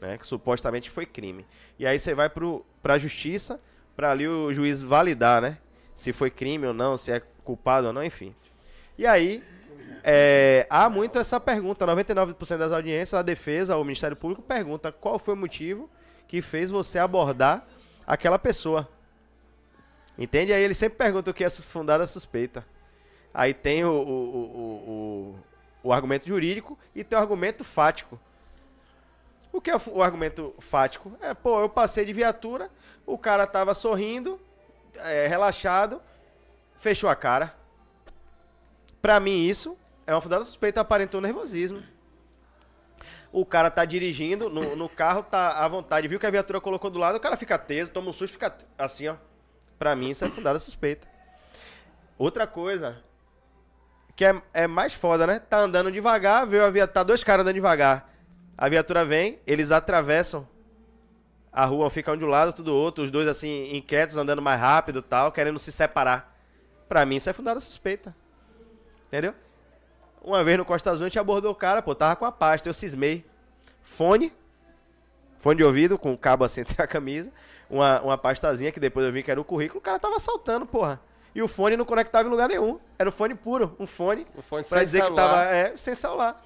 né? 0.00 0.18
Que 0.18 0.26
supostamente 0.26 0.90
foi 0.90 1.06
crime. 1.06 1.46
E 1.78 1.86
aí 1.86 1.98
você 1.98 2.14
vai 2.14 2.28
pro, 2.28 2.64
pra 2.82 2.98
justiça, 2.98 3.60
pra 3.96 4.10
ali 4.10 4.26
o 4.28 4.52
juiz 4.52 4.80
validar, 4.82 5.42
né? 5.42 5.58
Se 5.94 6.12
foi 6.12 6.30
crime 6.30 6.66
ou 6.66 6.74
não, 6.74 6.96
se 6.96 7.12
é 7.12 7.20
culpado 7.44 7.88
ou 7.88 7.92
não, 7.92 8.02
enfim. 8.02 8.34
E 8.96 9.06
aí, 9.06 9.42
é, 10.04 10.66
há 10.70 10.88
muito 10.88 11.18
essa 11.18 11.38
pergunta. 11.38 11.86
99% 11.86 12.56
das 12.58 12.72
audiências, 12.72 13.14
a 13.14 13.22
defesa, 13.22 13.76
o 13.76 13.84
Ministério 13.84 14.16
Público 14.16 14.42
pergunta 14.42 14.90
qual 14.90 15.18
foi 15.18 15.34
o 15.34 15.36
motivo 15.36 15.88
que 16.26 16.40
fez 16.40 16.70
você 16.70 16.98
abordar 16.98 17.66
aquela 18.06 18.38
pessoa. 18.38 18.88
Entende? 20.16 20.52
Aí 20.52 20.62
ele 20.62 20.74
sempre 20.74 20.98
pergunta 20.98 21.30
o 21.30 21.34
que 21.34 21.44
é 21.44 21.50
fundada 21.50 22.04
a 22.04 22.06
suspeita. 22.06 22.64
Aí 23.32 23.54
tem 23.54 23.84
o, 23.84 23.90
o, 23.90 23.94
o, 23.94 24.90
o, 24.90 25.36
o 25.82 25.92
argumento 25.92 26.26
jurídico 26.26 26.78
e 26.94 27.02
tem 27.02 27.18
o 27.18 27.20
argumento 27.20 27.64
fático. 27.64 28.18
O 29.52 29.60
que 29.60 29.70
é 29.70 29.76
o, 29.76 30.02
argumento 30.02 30.54
fático? 30.58 31.12
É, 31.20 31.34
pô, 31.34 31.60
eu 31.60 31.68
passei 31.68 32.04
de 32.04 32.12
viatura, 32.12 32.70
o 33.04 33.18
cara 33.18 33.46
tava 33.46 33.74
sorrindo, 33.74 34.40
é, 34.96 35.26
relaxado, 35.26 36.00
fechou 36.78 37.10
a 37.10 37.14
cara. 37.14 37.54
Pra 39.02 39.20
mim, 39.20 39.46
isso 39.46 39.76
é 40.06 40.14
uma 40.14 40.20
fundada 40.20 40.44
suspeita, 40.44 40.80
aparentou 40.80 41.20
nervosismo. 41.20 41.82
O 43.30 43.44
cara 43.44 43.70
tá 43.70 43.84
dirigindo 43.84 44.48
no, 44.48 44.76
no 44.76 44.88
carro, 44.88 45.22
tá 45.22 45.64
à 45.64 45.68
vontade, 45.68 46.08
viu 46.08 46.20
que 46.20 46.26
a 46.26 46.30
viatura 46.30 46.60
colocou 46.60 46.90
do 46.90 46.98
lado, 46.98 47.16
o 47.16 47.20
cara 47.20 47.36
fica 47.36 47.58
teso, 47.58 47.90
toma 47.90 48.10
um 48.10 48.12
susto, 48.12 48.32
fica 48.32 48.56
assim, 48.78 49.08
ó. 49.08 49.16
Pra 49.78 49.96
mim, 49.96 50.10
isso 50.10 50.24
é 50.24 50.28
fundada 50.28 50.60
suspeita. 50.60 51.08
Outra 52.16 52.46
coisa, 52.46 53.02
que 54.14 54.24
é, 54.24 54.42
é 54.52 54.66
mais 54.66 54.94
foda, 54.94 55.26
né? 55.26 55.38
Tá 55.38 55.58
andando 55.58 55.90
devagar, 55.90 56.46
veio 56.46 56.64
a 56.64 56.70
viatura, 56.70 56.94
tá 56.94 57.02
dois 57.02 57.24
caras 57.24 57.42
andando 57.42 57.54
devagar. 57.54 58.10
A 58.56 58.68
viatura 58.68 59.04
vem, 59.04 59.38
eles 59.46 59.70
atravessam 59.70 60.46
a 61.52 61.64
rua, 61.64 61.90
fica 61.90 62.12
um 62.12 62.16
de 62.16 62.24
um 62.24 62.28
lado, 62.28 62.48
outro 62.48 62.64
do 62.64 62.74
outro, 62.74 63.04
os 63.04 63.10
dois 63.10 63.28
assim, 63.28 63.74
inquietos, 63.74 64.16
andando 64.16 64.40
mais 64.40 64.60
rápido 64.60 65.00
e 65.00 65.02
tal, 65.02 65.30
querendo 65.32 65.58
se 65.58 65.70
separar. 65.70 66.34
Pra 66.88 67.04
mim, 67.04 67.16
isso 67.16 67.28
é 67.28 67.32
fundada 67.32 67.60
suspeita. 67.60 68.14
Entendeu? 69.08 69.34
Uma 70.22 70.44
vez 70.44 70.56
no 70.56 70.64
Costa 70.64 70.90
Azul 70.90 71.06
a 71.06 71.08
gente 71.08 71.18
abordou 71.18 71.50
o 71.50 71.54
cara, 71.54 71.82
pô, 71.82 71.94
tava 71.94 72.16
com 72.16 72.24
a 72.24 72.32
pasta, 72.32 72.68
eu 72.68 72.72
cismei. 72.72 73.26
Fone, 73.82 74.32
fone 75.38 75.56
de 75.56 75.64
ouvido, 75.64 75.98
com 75.98 76.12
o 76.12 76.18
cabo 76.18 76.44
assim 76.44 76.60
entre 76.62 76.80
a 76.80 76.86
camisa, 76.86 77.30
uma, 77.68 78.00
uma 78.00 78.18
pastazinha 78.18 78.70
que 78.70 78.78
depois 78.78 79.04
eu 79.04 79.12
vi 79.12 79.22
que 79.22 79.30
era 79.30 79.40
o 79.40 79.44
currículo, 79.44 79.80
o 79.80 79.82
cara 79.82 79.98
tava 79.98 80.18
saltando, 80.18 80.64
porra. 80.64 81.00
E 81.34 81.42
o 81.42 81.48
fone 81.48 81.76
não 81.76 81.84
conectava 81.84 82.28
em 82.28 82.30
lugar 82.30 82.48
nenhum. 82.48 82.78
Era 82.98 83.08
um 83.08 83.12
fone 83.12 83.34
puro, 83.34 83.74
um 83.78 83.86
fone. 83.86 84.26
O 84.36 84.42
fone 84.42 84.64
pra 84.64 84.84
dizer 84.84 85.00
que 85.00 85.04
celular. 85.06 85.28
tava 85.28 85.44
é, 85.44 85.76
sem 85.76 85.94
celular. 85.94 86.44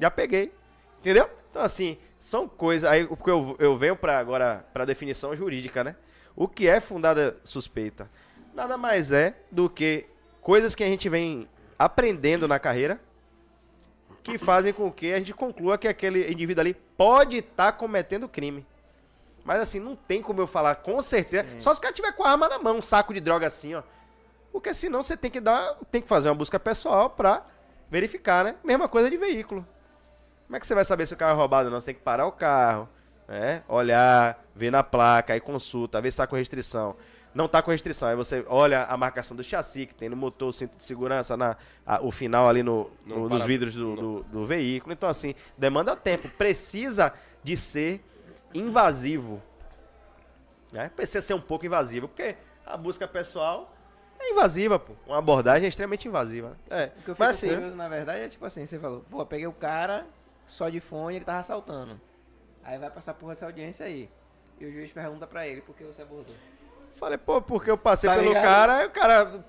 Já 0.00 0.10
peguei. 0.10 0.52
Entendeu? 0.98 1.30
Então, 1.50 1.62
assim, 1.62 1.96
são 2.18 2.48
coisas. 2.48 2.90
Aí, 2.90 3.06
porque 3.06 3.30
eu, 3.30 3.56
eu 3.58 3.76
venho 3.76 3.96
pra 3.96 4.18
agora 4.18 4.64
pra 4.72 4.84
definição 4.84 5.34
jurídica, 5.34 5.84
né? 5.84 5.96
O 6.34 6.48
que 6.48 6.68
é 6.68 6.80
fundada 6.80 7.38
suspeita? 7.44 8.10
Nada 8.54 8.76
mais 8.76 9.12
é 9.12 9.36
do 9.50 9.70
que 9.70 10.06
coisas 10.40 10.74
que 10.74 10.82
a 10.82 10.86
gente 10.86 11.08
vem 11.08 11.48
aprendendo 11.78 12.48
na 12.48 12.58
carreira 12.58 13.00
que 14.22 14.36
fazem 14.38 14.72
com 14.72 14.90
que 14.92 15.12
a 15.12 15.18
gente 15.18 15.32
conclua 15.32 15.78
que 15.78 15.88
aquele 15.88 16.30
indivíduo 16.30 16.60
ali 16.60 16.74
pode 16.74 17.38
estar 17.38 17.72
cometendo 17.72 18.28
crime. 18.28 18.66
Mas 19.44 19.62
assim, 19.62 19.80
não 19.80 19.96
tem 19.96 20.20
como 20.20 20.40
eu 20.40 20.46
falar 20.46 20.76
com 20.76 21.00
certeza. 21.00 21.46
Só 21.58 21.72
se 21.72 21.78
o 21.78 21.82
cara 21.82 21.94
tiver 21.94 22.12
com 22.12 22.24
a 22.24 22.30
arma 22.30 22.48
na 22.48 22.58
mão, 22.58 22.76
um 22.76 22.82
saco 22.82 23.14
de 23.14 23.20
droga 23.20 23.46
assim, 23.46 23.74
ó. 23.74 23.82
Porque 24.52 24.74
senão 24.74 25.02
você 25.02 25.16
tem 25.16 25.30
que 25.30 25.40
dar, 25.40 25.76
tem 25.90 26.02
que 26.02 26.08
fazer 26.08 26.28
uma 26.28 26.34
busca 26.34 26.58
pessoal 26.58 27.10
pra 27.10 27.44
verificar, 27.90 28.44
né? 28.44 28.56
Mesma 28.64 28.88
coisa 28.88 29.08
de 29.10 29.16
veículo. 29.16 29.66
Como 30.46 30.56
é 30.56 30.60
que 30.60 30.66
você 30.66 30.74
vai 30.74 30.84
saber 30.84 31.06
se 31.06 31.14
o 31.14 31.16
carro 31.16 31.32
é 31.32 31.36
roubado 31.36 31.66
ou 31.68 31.72
não? 31.72 31.80
Você 31.80 31.86
tem 31.86 31.94
que 31.94 32.00
parar 32.00 32.26
o 32.26 32.32
carro, 32.32 32.88
né? 33.28 33.62
Olhar, 33.68 34.42
ver 34.54 34.70
na 34.72 34.82
placa, 34.82 35.32
aí 35.32 35.40
consulta, 35.40 36.00
ver 36.00 36.10
se 36.10 36.16
tá 36.16 36.26
com 36.26 36.34
restrição. 36.36 36.96
Não 37.32 37.46
tá 37.46 37.62
com 37.62 37.70
restrição, 37.70 38.08
aí 38.08 38.16
você 38.16 38.44
olha 38.48 38.82
a 38.86 38.96
marcação 38.96 39.36
do 39.36 39.44
chassi 39.44 39.86
que 39.86 39.94
tem 39.94 40.08
no 40.08 40.16
motor, 40.16 40.48
o 40.48 40.52
cinto 40.52 40.76
de 40.76 40.82
segurança, 40.84 41.36
na, 41.36 41.56
a- 41.86 42.00
o 42.02 42.10
final 42.10 42.48
ali 42.48 42.60
no, 42.60 42.90
No 43.06 43.14
no- 43.20 43.28
nos 43.28 43.38
para- 43.38 43.46
vidros 43.46 43.72
do, 43.76 43.94
do- 43.94 44.22
do 44.24 44.44
veículo. 44.46 44.92
Então, 44.92 45.08
assim, 45.08 45.36
demanda 45.56 45.94
tempo. 45.94 46.28
Precisa 46.30 47.12
de 47.44 47.56
ser 47.56 48.04
invasivo. 48.52 49.40
Né? 50.72 50.90
Precisa 50.94 51.22
ser 51.22 51.34
um 51.34 51.40
pouco 51.40 51.64
invasivo, 51.64 52.08
porque 52.08 52.34
a 52.66 52.76
busca 52.76 53.06
pessoal 53.06 53.72
é 54.22 54.30
invasiva, 54.32 54.78
pô. 54.78 54.92
Uma 55.06 55.18
abordagem 55.18 55.64
é 55.66 55.68
extremamente 55.68 56.06
invasiva. 56.08 56.50
né? 56.50 56.56
É, 56.70 56.84
O 56.84 56.88
que 57.02 57.10
eu 57.10 57.14
fico 57.14 57.16
mas 57.18 57.30
assim, 57.36 57.48
curioso, 57.48 57.76
na 57.76 57.88
verdade, 57.88 58.20
é 58.20 58.28
tipo 58.28 58.44
assim, 58.44 58.66
você 58.66 58.78
falou, 58.78 59.04
pô, 59.10 59.24
peguei 59.26 59.46
o 59.46 59.52
cara 59.52 60.06
só 60.46 60.68
de 60.68 60.80
fone, 60.80 61.16
ele 61.16 61.24
tava 61.24 61.38
assaltando. 61.38 62.00
Aí 62.64 62.78
vai 62.78 62.90
passar 62.90 63.14
por 63.14 63.32
essa 63.32 63.46
audiência 63.46 63.86
aí. 63.86 64.08
E 64.58 64.66
o 64.66 64.72
juiz 64.72 64.92
pergunta 64.92 65.26
pra 65.26 65.46
ele, 65.46 65.62
por 65.62 65.74
que 65.74 65.84
você 65.84 66.02
abordou? 66.02 66.34
Falei, 66.96 67.16
pô, 67.16 67.40
porque 67.40 67.70
eu 67.70 67.78
passei 67.78 68.10
Tá 68.10 68.16
pelo 68.16 68.28
ligado? 68.28 68.42
cara, 68.44 68.76
aí 68.76 68.86
o 68.86 68.90
cara. 68.90 69.44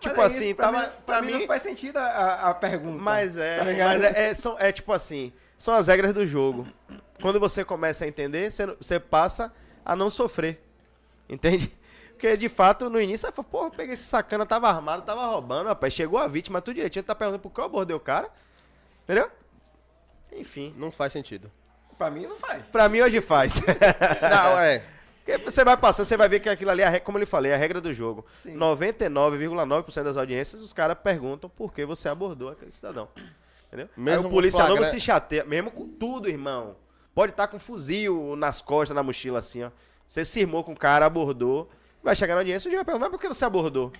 Tipo 0.00 0.20
é 0.20 0.24
assim, 0.24 0.46
isso, 0.48 0.56
pra 0.56 0.66
tava. 0.66 0.80
mim, 0.86 0.92
pra, 1.04 1.22
mim, 1.22 1.32
não 1.32 1.46
faz 1.46 1.60
sentido 1.62 1.96
a, 1.98 2.48
a- 2.50 2.54
pergunta. 2.54 3.02
Mas 3.02 3.36
é, 3.36 3.58
tá 3.58 3.64
mas 3.64 4.02
é, 4.04 4.28
é, 4.30 4.34
são, 4.34 4.56
é 4.58 4.70
tipo 4.72 4.92
assim, 4.92 5.32
são 5.58 5.74
as 5.74 5.88
regras 5.88 6.14
do 6.14 6.24
jogo. 6.24 6.66
Quando 7.20 7.40
você 7.40 7.64
começa 7.64 8.04
a 8.04 8.08
entender, 8.08 8.50
você, 8.52 8.64
você 8.66 9.00
passa 9.00 9.52
a 9.84 9.96
não 9.96 10.08
sofrer. 10.08 10.62
Entende? 11.28 11.76
Porque 12.18 12.36
de 12.36 12.48
fato, 12.48 12.90
no 12.90 13.00
início, 13.00 13.28
você 13.28 13.32
fala, 13.32 13.46
porra, 13.48 13.66
eu 13.68 13.70
peguei 13.70 13.94
esse 13.94 14.02
sacana, 14.02 14.44
tava 14.44 14.68
armado, 14.68 15.02
tava 15.02 15.24
roubando, 15.24 15.68
rapaz. 15.68 15.94
Chegou 15.94 16.18
a 16.18 16.26
vítima, 16.26 16.60
tudo 16.60 16.74
direitinho, 16.74 17.04
tá 17.04 17.14
perguntando 17.14 17.40
por 17.40 17.52
que 17.52 17.60
eu 17.60 17.64
abordei 17.64 17.94
o 17.94 18.00
cara. 18.00 18.28
Entendeu? 19.04 19.30
Enfim. 20.32 20.74
não 20.76 20.90
faz 20.90 21.12
sentido. 21.12 21.48
Pra 21.96 22.10
mim 22.10 22.26
não 22.26 22.34
faz. 22.36 22.64
Pra 22.66 22.88
mim 22.88 23.00
hoje 23.00 23.20
faz. 23.20 23.60
Não, 24.30 24.58
é. 24.60 24.84
Porque 25.24 25.38
você 25.38 25.64
vai 25.64 25.76
passando, 25.76 26.06
você 26.06 26.16
vai 26.16 26.28
ver 26.28 26.40
que 26.40 26.48
aquilo 26.48 26.70
ali, 26.70 26.82
é, 26.82 26.98
como 27.00 27.18
eu 27.18 27.20
lhe 27.20 27.26
falei, 27.26 27.52
é 27.52 27.54
a 27.54 27.58
regra 27.58 27.80
do 27.80 27.92
jogo. 27.92 28.24
Sim. 28.36 28.56
99,9% 28.56 30.02
das 30.02 30.16
audiências, 30.16 30.60
os 30.60 30.72
caras 30.72 30.96
perguntam 31.02 31.48
por 31.50 31.72
que 31.72 31.84
você 31.84 32.08
abordou 32.08 32.50
aquele 32.50 32.72
cidadão. 32.72 33.08
Entendeu? 33.66 33.88
Mesmo 33.96 34.22
Aí 34.22 34.26
o 34.26 34.30
polícia 34.30 34.58
flagra- 34.58 34.76
novo 34.76 34.88
se 34.88 34.98
chateia, 35.00 35.44
mesmo 35.44 35.70
com 35.70 35.86
tudo, 35.88 36.28
irmão. 36.28 36.76
Pode 37.14 37.32
estar 37.32 37.46
com 37.48 37.56
um 37.56 37.60
fuzil 37.60 38.34
nas 38.36 38.60
costas, 38.62 38.94
na 38.94 39.02
mochila, 39.02 39.38
assim, 39.40 39.62
ó. 39.64 39.70
Você 40.06 40.24
se 40.24 40.40
irmou 40.40 40.64
com 40.64 40.72
o 40.72 40.76
cara, 40.76 41.04
abordou, 41.06 41.68
vai 42.08 42.16
chegar 42.16 42.34
na 42.34 42.40
audiência, 42.40 42.68
o 42.68 42.70
dia 42.70 42.78
vai 42.78 42.84
perguntar, 42.84 43.06
mas 43.06 43.10
por 43.12 43.20
que 43.20 43.28
você 43.28 43.44
abordou? 43.44 43.92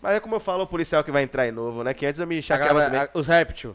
Mas 0.00 0.16
é 0.16 0.20
como 0.20 0.36
eu 0.36 0.40
falo, 0.40 0.62
o 0.62 0.66
policial 0.66 1.02
que 1.04 1.10
vai 1.10 1.22
entrar 1.22 1.42
aí 1.42 1.52
novo, 1.52 1.82
né? 1.84 1.92
Que 1.92 2.06
antes 2.06 2.20
eu 2.20 2.26
me 2.26 2.40
chateava 2.40 2.84
também. 2.84 3.08
os 3.12 3.26
réptil. 3.28 3.74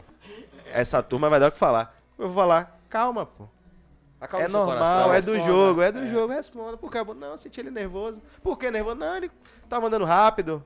Essa 0.72 1.02
turma 1.02 1.28
vai 1.28 1.38
dar 1.38 1.48
o 1.48 1.52
que 1.52 1.58
falar. 1.58 1.96
Eu 2.18 2.26
vou 2.28 2.34
falar, 2.34 2.80
calma, 2.88 3.26
pô. 3.26 3.44
Acalma 4.20 4.46
É 4.46 4.48
normal, 4.48 4.76
coração. 4.78 5.14
é 5.14 5.20
do 5.20 5.32
responda. 5.34 5.52
jogo, 5.52 5.82
é 5.82 5.92
do 5.92 6.06
jogo, 6.08 6.32
responda. 6.32 6.76
Por 6.76 6.90
que? 6.90 7.04
Não, 7.04 7.32
eu 7.32 7.38
senti 7.38 7.60
ele 7.60 7.70
nervoso. 7.70 8.20
Por 8.42 8.58
que 8.58 8.70
nervoso? 8.70 8.96
Não, 8.96 9.16
ele 9.16 9.30
tava 9.68 9.86
andando 9.86 10.04
rápido. 10.06 10.64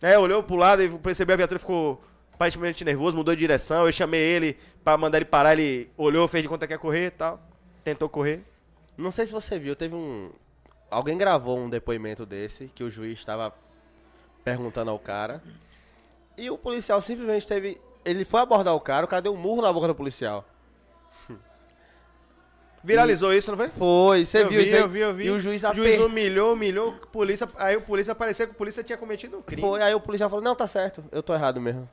É, 0.00 0.18
olhou 0.18 0.42
pro 0.42 0.54
lado 0.56 0.82
e 0.82 0.88
percebeu 0.88 1.34
a 1.34 1.36
viatura 1.36 1.58
ficou 1.58 2.00
aparentemente 2.32 2.84
nervoso, 2.84 3.16
mudou 3.16 3.34
de 3.34 3.40
direção. 3.40 3.84
Eu 3.86 3.92
chamei 3.92 4.20
ele 4.20 4.56
pra 4.82 4.96
mandar 4.96 5.18
ele 5.18 5.24
parar, 5.26 5.52
ele 5.52 5.90
olhou, 5.96 6.26
fez 6.28 6.42
de 6.42 6.48
conta 6.48 6.66
que 6.66 6.72
ia 6.72 6.78
correr 6.78 7.06
e 7.06 7.10
tal. 7.10 7.38
Tentou 7.84 8.08
correr. 8.08 8.42
Não 8.96 9.10
sei 9.10 9.26
se 9.26 9.32
você 9.32 9.58
viu, 9.58 9.74
teve 9.76 9.94
um. 9.94 10.30
Alguém 10.90 11.16
gravou 11.16 11.58
um 11.58 11.70
depoimento 11.70 12.26
desse 12.26 12.66
que 12.74 12.82
o 12.82 12.90
juiz 12.90 13.18
estava 13.18 13.54
perguntando 14.44 14.90
ao 14.90 14.98
cara. 14.98 15.42
E 16.36 16.50
o 16.50 16.58
policial 16.58 17.00
simplesmente 17.00 17.46
teve. 17.46 17.80
Ele 18.04 18.24
foi 18.24 18.40
abordar 18.40 18.74
o 18.74 18.80
cara, 18.80 19.04
o 19.04 19.08
cara 19.08 19.22
deu 19.22 19.34
um 19.34 19.36
murro 19.36 19.62
na 19.62 19.72
boca 19.72 19.86
do 19.86 19.94
policial. 19.94 20.44
Viralizou 22.82 23.32
isso, 23.32 23.50
não 23.50 23.58
foi? 23.58 23.68
Foi, 23.68 24.24
você 24.24 24.42
eu 24.42 24.48
viu 24.48 24.58
vi, 24.60 24.66
isso 24.66 24.74
aí? 24.74 24.80
eu 24.80 24.88
vi, 24.88 25.00
eu 25.00 25.14
vi. 25.14 25.26
E 25.26 25.30
o 25.30 25.38
juiz 25.38 25.62
o 25.62 25.74
juiz 25.74 26.00
humilhou, 26.00 26.54
humilhou, 26.54 26.92
polícia, 27.12 27.48
aí 27.56 27.76
o 27.76 27.82
polícia 27.82 28.14
parecia 28.14 28.46
que 28.46 28.52
o 28.52 28.56
polícia 28.56 28.82
tinha 28.82 28.96
cometido 28.96 29.36
um 29.36 29.42
crime. 29.42 29.60
Foi, 29.60 29.82
aí 29.82 29.94
o 29.94 30.00
policial 30.00 30.30
falou, 30.30 30.42
não, 30.42 30.56
tá 30.56 30.66
certo, 30.66 31.04
eu 31.12 31.22
tô 31.22 31.34
errado 31.34 31.60
mesmo. 31.60 31.88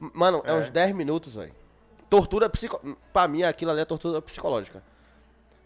Mano, 0.00 0.42
é, 0.46 0.50
É. 0.50 0.54
uns 0.54 0.70
10 0.70 0.94
minutos, 0.94 1.34
velho. 1.34 1.52
Tortura 2.08 2.48
psico... 2.48 2.80
Pra 3.12 3.28
mim, 3.28 3.42
aquilo 3.42 3.70
ali 3.70 3.82
é 3.82 3.84
tortura 3.84 4.22
psicológica. 4.22 4.82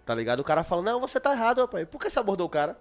Tá 0.05 0.15
ligado? 0.15 0.41
O 0.41 0.45
cara 0.45 0.65
fala, 0.65 0.83
não, 0.83 1.01
você 1.01 1.21
tá 1.21 1.33
errado, 1.33 1.61
rapaz. 1.61 1.87
Por 1.89 2.01
que 2.01 2.11
você 2.11 2.19
abordou 2.19 2.47
o 2.47 2.51
cara? 2.51 2.77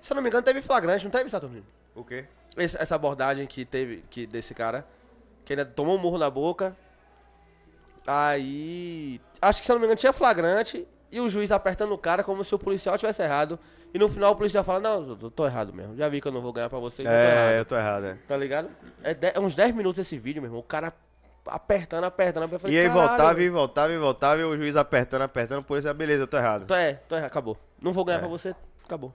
Se 0.00 0.12
eu 0.12 0.14
não 0.14 0.22
me 0.22 0.28
engano, 0.28 0.44
teve 0.44 0.62
flagrante, 0.62 1.04
não 1.04 1.10
teve, 1.10 1.28
Saturnino? 1.30 1.66
O 1.94 2.04
quê? 2.04 2.24
esse- 2.56 2.76
essa 2.80 2.94
abordagem 2.94 3.46
que 3.46 3.64
teve 3.64 4.04
que 4.10 4.26
desse 4.26 4.52
cara, 4.54 4.86
que 5.44 5.52
ele 5.54 5.64
tomou 5.64 5.96
um 5.96 5.98
murro 5.98 6.18
na 6.18 6.28
boca. 6.28 6.76
Aí, 8.06 9.20
acho 9.40 9.60
que 9.60 9.66
se 9.66 9.72
eu 9.72 9.74
não 9.74 9.80
me 9.80 9.86
engano 9.86 9.98
tinha 9.98 10.12
flagrante 10.12 10.86
e 11.10 11.20
o 11.20 11.28
juiz 11.30 11.50
apertando 11.52 11.92
o 11.92 11.98
cara 11.98 12.24
como 12.24 12.44
se 12.44 12.54
o 12.54 12.58
policial 12.58 12.98
tivesse 12.98 13.22
errado. 13.22 13.58
E 13.94 13.98
no 13.98 14.08
final 14.08 14.32
o 14.32 14.36
policial 14.36 14.64
fala: 14.64 14.80
"Não, 14.80 15.02
eu 15.22 15.30
tô 15.30 15.46
errado 15.46 15.72
mesmo. 15.72 15.94
Já 15.96 16.08
vi 16.08 16.20
que 16.20 16.26
eu 16.26 16.32
não 16.32 16.40
vou 16.40 16.52
ganhar 16.52 16.68
pra 16.68 16.78
você, 16.78 17.02
eu 17.02 17.06
tô 17.06 17.10
É, 17.12 17.30
errado." 17.32 17.52
eu 17.54 17.64
tô 17.64 17.76
errado, 17.76 18.04
é. 18.06 18.16
Tá 18.26 18.36
ligado? 18.36 18.70
É, 19.04 19.14
de- 19.14 19.32
é 19.34 19.38
uns 19.40 19.54
10 19.54 19.74
minutos 19.74 19.98
esse 19.98 20.18
vídeo, 20.18 20.40
meu 20.42 20.48
irmão. 20.48 20.60
O 20.60 20.64
cara 20.64 20.92
apertando, 21.46 22.04
apertando, 22.04 22.58
falei, 22.58 22.76
E 22.76 22.80
aí 22.80 22.86
"Caralho, 22.88 23.08
voltava 23.08 23.34
velho." 23.34 23.46
e 23.46 23.50
voltava 23.50 23.92
e 23.92 23.98
voltava 23.98 24.40
e 24.40 24.44
o 24.44 24.56
juiz 24.56 24.76
apertando, 24.76 25.22
apertando, 25.22 25.62
por 25.62 25.78
isso, 25.78 25.88
ah, 25.88 25.94
beleza, 25.94 26.22
eu 26.22 26.26
tô 26.26 26.36
errado. 26.36 26.66
Tô, 26.66 26.74
é, 26.74 26.94
tô 26.94 27.14
errado, 27.16 27.26
acabou. 27.26 27.58
Não 27.80 27.92
vou 27.92 28.04
ganhar 28.04 28.18
É. 28.18 28.20
pra 28.20 28.28
você, 28.28 28.54
acabou. 28.84 29.12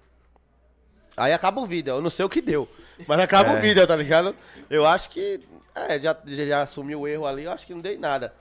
Aí 1.15 1.33
acaba 1.33 1.60
o 1.61 1.65
vídeo, 1.65 1.95
eu 1.95 2.01
não 2.01 2.10
sei 2.10 2.24
o 2.26 2.29
que 2.29 2.42
deu. 2.42 2.67
Mas 3.08 3.19
acaba 3.19 3.51
É. 3.53 3.58
o 3.58 3.61
vídeo, 3.61 3.85
tá 3.88 3.95
ligado? 3.95 4.35
Eu 4.69 4.85
acho 4.85 5.10
que. 5.10 5.40
É, 5.74 5.99
já, 5.99 6.15
já, 6.26 6.45
já 6.45 6.61
assumiu 6.61 7.01
o 7.01 7.08
erro 7.08 7.26
ali, 7.26 7.43
eu 7.45 7.51
acho 7.51 7.65
que 7.65 7.74
não 7.74 7.81
dei 7.81 7.97
nada. 7.97 8.33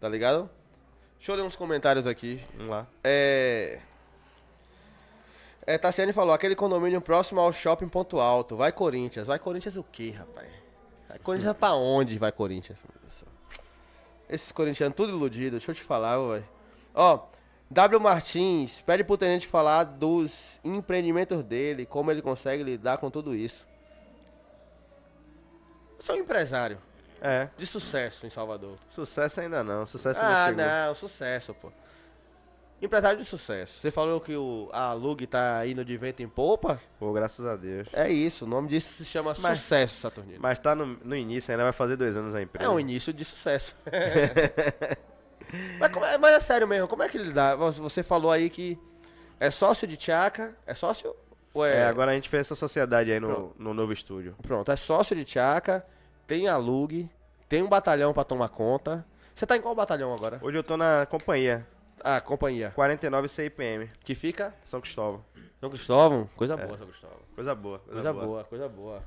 Tá 0.00 0.08
ligado? 0.08 0.48
Deixa 1.18 1.32
eu 1.32 1.36
ler 1.36 1.42
uns 1.42 1.56
comentários 1.56 2.06
aqui. 2.06 2.40
Vamos 2.54 2.70
lá. 2.70 2.86
É. 3.04 3.80
É, 5.66 5.76
Tassiane 5.78 6.12
falou, 6.12 6.32
aquele 6.32 6.54
condomínio 6.54 7.00
próximo 7.00 7.40
ao 7.40 7.52
shopping 7.52 7.88
Ponto 7.88 8.20
Alto. 8.20 8.56
Vai 8.56 8.70
Corinthians. 8.70 9.26
Vai 9.26 9.38
Corinthians 9.38 9.76
o 9.76 9.82
quê, 9.82 10.14
rapaz? 10.16 10.48
Vai 11.08 11.18
Corinthians 11.18 11.56
pra 11.56 11.74
onde 11.74 12.18
vai 12.18 12.30
Corinthians? 12.30 12.78
meu 12.84 13.00
Deus 13.00 13.12
do 13.12 13.18
céu? 13.18 13.28
Esses 14.28 14.50
corintianos 14.52 14.96
tudo 14.96 15.10
iludido, 15.12 15.52
deixa 15.56 15.70
eu 15.70 15.74
te 15.74 15.82
falar, 15.82 16.16
velho. 16.18 16.48
Ó, 16.94 17.20
W 17.70 18.00
Martins 18.00 18.82
pede 18.82 19.04
pro 19.04 19.16
tenente 19.18 19.46
falar 19.46 19.84
dos 19.84 20.60
empreendimentos 20.64 21.42
dele, 21.44 21.86
como 21.86 22.10
ele 22.10 22.22
consegue 22.22 22.62
lidar 22.62 22.98
com 22.98 23.10
tudo 23.10 23.34
isso. 23.34 23.66
Sou 25.98 26.14
um 26.14 26.18
empresário 26.18 26.78
É, 27.20 27.48
de 27.56 27.66
sucesso 27.66 28.26
em 28.26 28.30
Salvador. 28.30 28.76
sucesso 28.88 29.40
ainda 29.40 29.64
não, 29.64 29.86
sucesso 29.86 30.20
Ah, 30.22 30.50
não 30.52 30.58
chegou. 30.58 30.64
não, 30.66 30.94
sucesso, 30.94 31.54
pô. 31.54 31.72
Empresário 32.80 33.18
de 33.18 33.24
sucesso. 33.24 33.78
Você 33.80 33.90
falou 33.90 34.20
que 34.20 34.36
o, 34.36 34.68
a 34.70 34.92
Lug 34.92 35.26
tá 35.26 35.66
indo 35.66 35.82
de 35.82 35.96
vento 35.96 36.22
em 36.22 36.28
popa? 36.28 36.78
Pô, 36.98 37.10
graças 37.12 37.44
a 37.46 37.56
Deus. 37.56 37.88
É 37.92 38.08
isso, 38.10 38.44
o 38.44 38.48
nome 38.48 38.68
disso 38.68 38.92
se 38.92 39.04
chama 39.04 39.32
Mas- 39.40 39.58
sucesso, 39.58 40.00
Saturnino. 40.00 40.38
Mas 40.40 40.58
tá 40.58 40.74
no, 40.74 40.86
no 41.02 41.16
início, 41.16 41.50
ainda 41.52 41.64
vai 41.64 41.72
fazer 41.72 41.96
dois 41.96 42.16
anos 42.18 42.34
a 42.34 42.42
empresa. 42.42 42.68
É 42.68 42.72
um 42.72 42.78
início 42.78 43.14
de 43.14 43.24
sucesso. 43.24 43.74
mas, 45.80 45.96
é, 46.12 46.18
mas 46.18 46.32
é 46.34 46.40
sério 46.40 46.68
mesmo, 46.68 46.86
como 46.86 47.02
é 47.02 47.08
que 47.08 47.16
ele 47.16 47.32
dá? 47.32 47.56
Você- 47.56 48.02
falou 48.02 48.30
aí 48.30 48.50
que 48.50 48.78
é 49.40 49.50
sócio 49.50 49.86
de 49.86 49.96
Tchaca, 49.96 50.54
é 50.66 50.74
sócio? 50.74 51.16
Ou 51.54 51.64
é... 51.64 51.78
É, 51.78 51.86
agora 51.86 52.10
a 52.12 52.14
gente 52.14 52.28
fez 52.28 52.42
essa 52.42 52.54
sociedade 52.54 53.10
aí 53.10 53.18
no, 53.18 53.54
no 53.58 53.72
novo 53.72 53.92
estúdio. 53.92 54.34
Pronto, 54.42 54.70
é 54.70 54.76
sócio 54.76 55.16
de 55.16 55.24
Tchaca, 55.24 55.84
tem 56.26 56.46
a 56.46 56.58
Lug, 56.58 57.08
tem 57.48 57.62
um 57.62 57.68
batalhão 57.68 58.12
pra 58.12 58.22
tomar 58.24 58.50
conta. 58.50 59.02
Você 59.34 59.46
tá 59.46 59.56
em 59.56 59.62
qual 59.62 59.74
batalhão 59.74 60.12
agora? 60.12 60.38
Hoje 60.42 60.58
eu 60.58 60.62
tô 60.62 60.76
na 60.76 61.06
companhia, 61.06 61.66
Ah, 62.02 62.20
companhia. 62.20 62.70
49 62.74 63.28
CIPM, 63.28 63.90
Que 64.04 64.14
fica? 64.14 64.54
São 64.64 64.80
Cristóvão. 64.80 65.24
São 65.60 65.70
Cristóvão? 65.70 66.28
Coisa 66.36 66.56
boa, 66.56 66.76
São 66.78 66.86
Cristóvão. 66.86 67.18
Coisa 67.34 67.54
boa, 67.54 67.78
coisa, 67.78 67.92
Coisa 67.92 68.12
boa. 68.12 68.26
boa, 68.26 68.44
coisa 68.44 68.68
boa. 68.68 69.02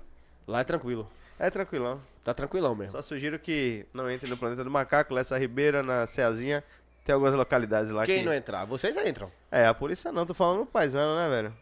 Lá 0.47 0.61
é 0.61 0.63
tranquilo. 0.63 1.09
É 1.37 1.49
tranquilão. 1.49 2.01
Tá 2.23 2.33
tranquilão 2.33 2.75
mesmo. 2.75 2.91
Só 2.91 3.01
sugiro 3.01 3.39
que 3.39 3.85
não 3.93 4.09
entre 4.09 4.29
no 4.29 4.35
Planeta 4.37 4.63
do 4.63 4.69
Macaco, 4.69 5.13
Lessa 5.13 5.37
Ribeira, 5.37 5.81
na 5.81 6.05
Ceazinha. 6.05 6.63
Tem 7.05 7.13
algumas 7.13 7.33
localidades 7.33 7.91
lá 7.91 8.05
Quem 8.05 8.19
que... 8.19 8.25
não 8.25 8.33
entrar? 8.33 8.65
Vocês 8.65 8.95
entram. 9.05 9.31
É, 9.49 9.65
a 9.65 9.73
polícia 9.73 10.11
não, 10.11 10.25
tô 10.25 10.33
falando 10.33 10.59
no 10.59 10.65
paisano, 10.65 11.15
né, 11.15 11.29
velho? 11.29 11.53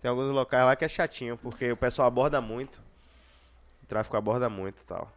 Tem 0.00 0.08
alguns 0.08 0.30
locais 0.30 0.64
lá 0.64 0.74
que 0.74 0.84
é 0.84 0.88
chatinho, 0.88 1.36
porque 1.36 1.70
o 1.70 1.76
pessoal 1.76 2.08
aborda 2.08 2.40
muito. 2.40 2.80
O 3.82 3.86
tráfico 3.86 4.16
aborda 4.16 4.48
muito 4.48 4.80
e 4.80 4.84
tal. 4.84 5.12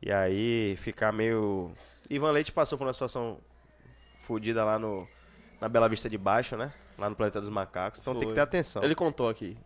E 0.00 0.12
aí 0.12 0.76
fica 0.76 1.10
meio. 1.10 1.72
Ivan 2.08 2.30
Leite 2.30 2.52
passou 2.52 2.78
por 2.78 2.86
uma 2.86 2.92
situação 2.92 3.38
fodida 4.26 4.64
lá 4.64 4.78
no. 4.78 5.08
Na 5.60 5.68
Bela 5.70 5.88
Vista 5.88 6.08
de 6.08 6.18
Baixo, 6.18 6.54
né? 6.56 6.70
Lá 6.98 7.08
no 7.08 7.16
Planeta 7.16 7.40
dos 7.40 7.48
Macacos. 7.48 8.00
Então 8.00 8.12
tem 8.14 8.24
Foi. 8.24 8.28
que 8.30 8.34
ter 8.34 8.40
atenção. 8.42 8.82
Ele 8.82 8.94
contou 8.94 9.28
aqui. 9.28 9.56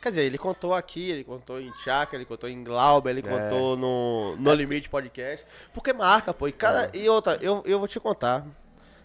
Quer 0.00 0.10
dizer, 0.10 0.22
ele 0.22 0.38
contou 0.38 0.72
aqui, 0.72 1.10
ele 1.10 1.24
contou 1.24 1.60
em 1.60 1.70
Tchaca, 1.72 2.14
ele 2.16 2.24
contou 2.24 2.48
em 2.48 2.62
Glauber, 2.62 3.10
ele 3.10 3.20
É. 3.20 3.22
contou 3.22 3.76
no 3.76 4.36
No 4.38 4.54
Limite 4.54 4.88
Podcast. 4.88 5.44
Porque 5.74 5.92
marca, 5.92 6.32
pô. 6.32 6.46
E, 6.48 6.52
cada, 6.52 6.86
É. 6.86 6.90
e 6.94 7.08
outra, 7.08 7.36
eu, 7.42 7.62
eu 7.66 7.78
vou 7.78 7.88
te 7.88 7.98
contar. 7.98 8.46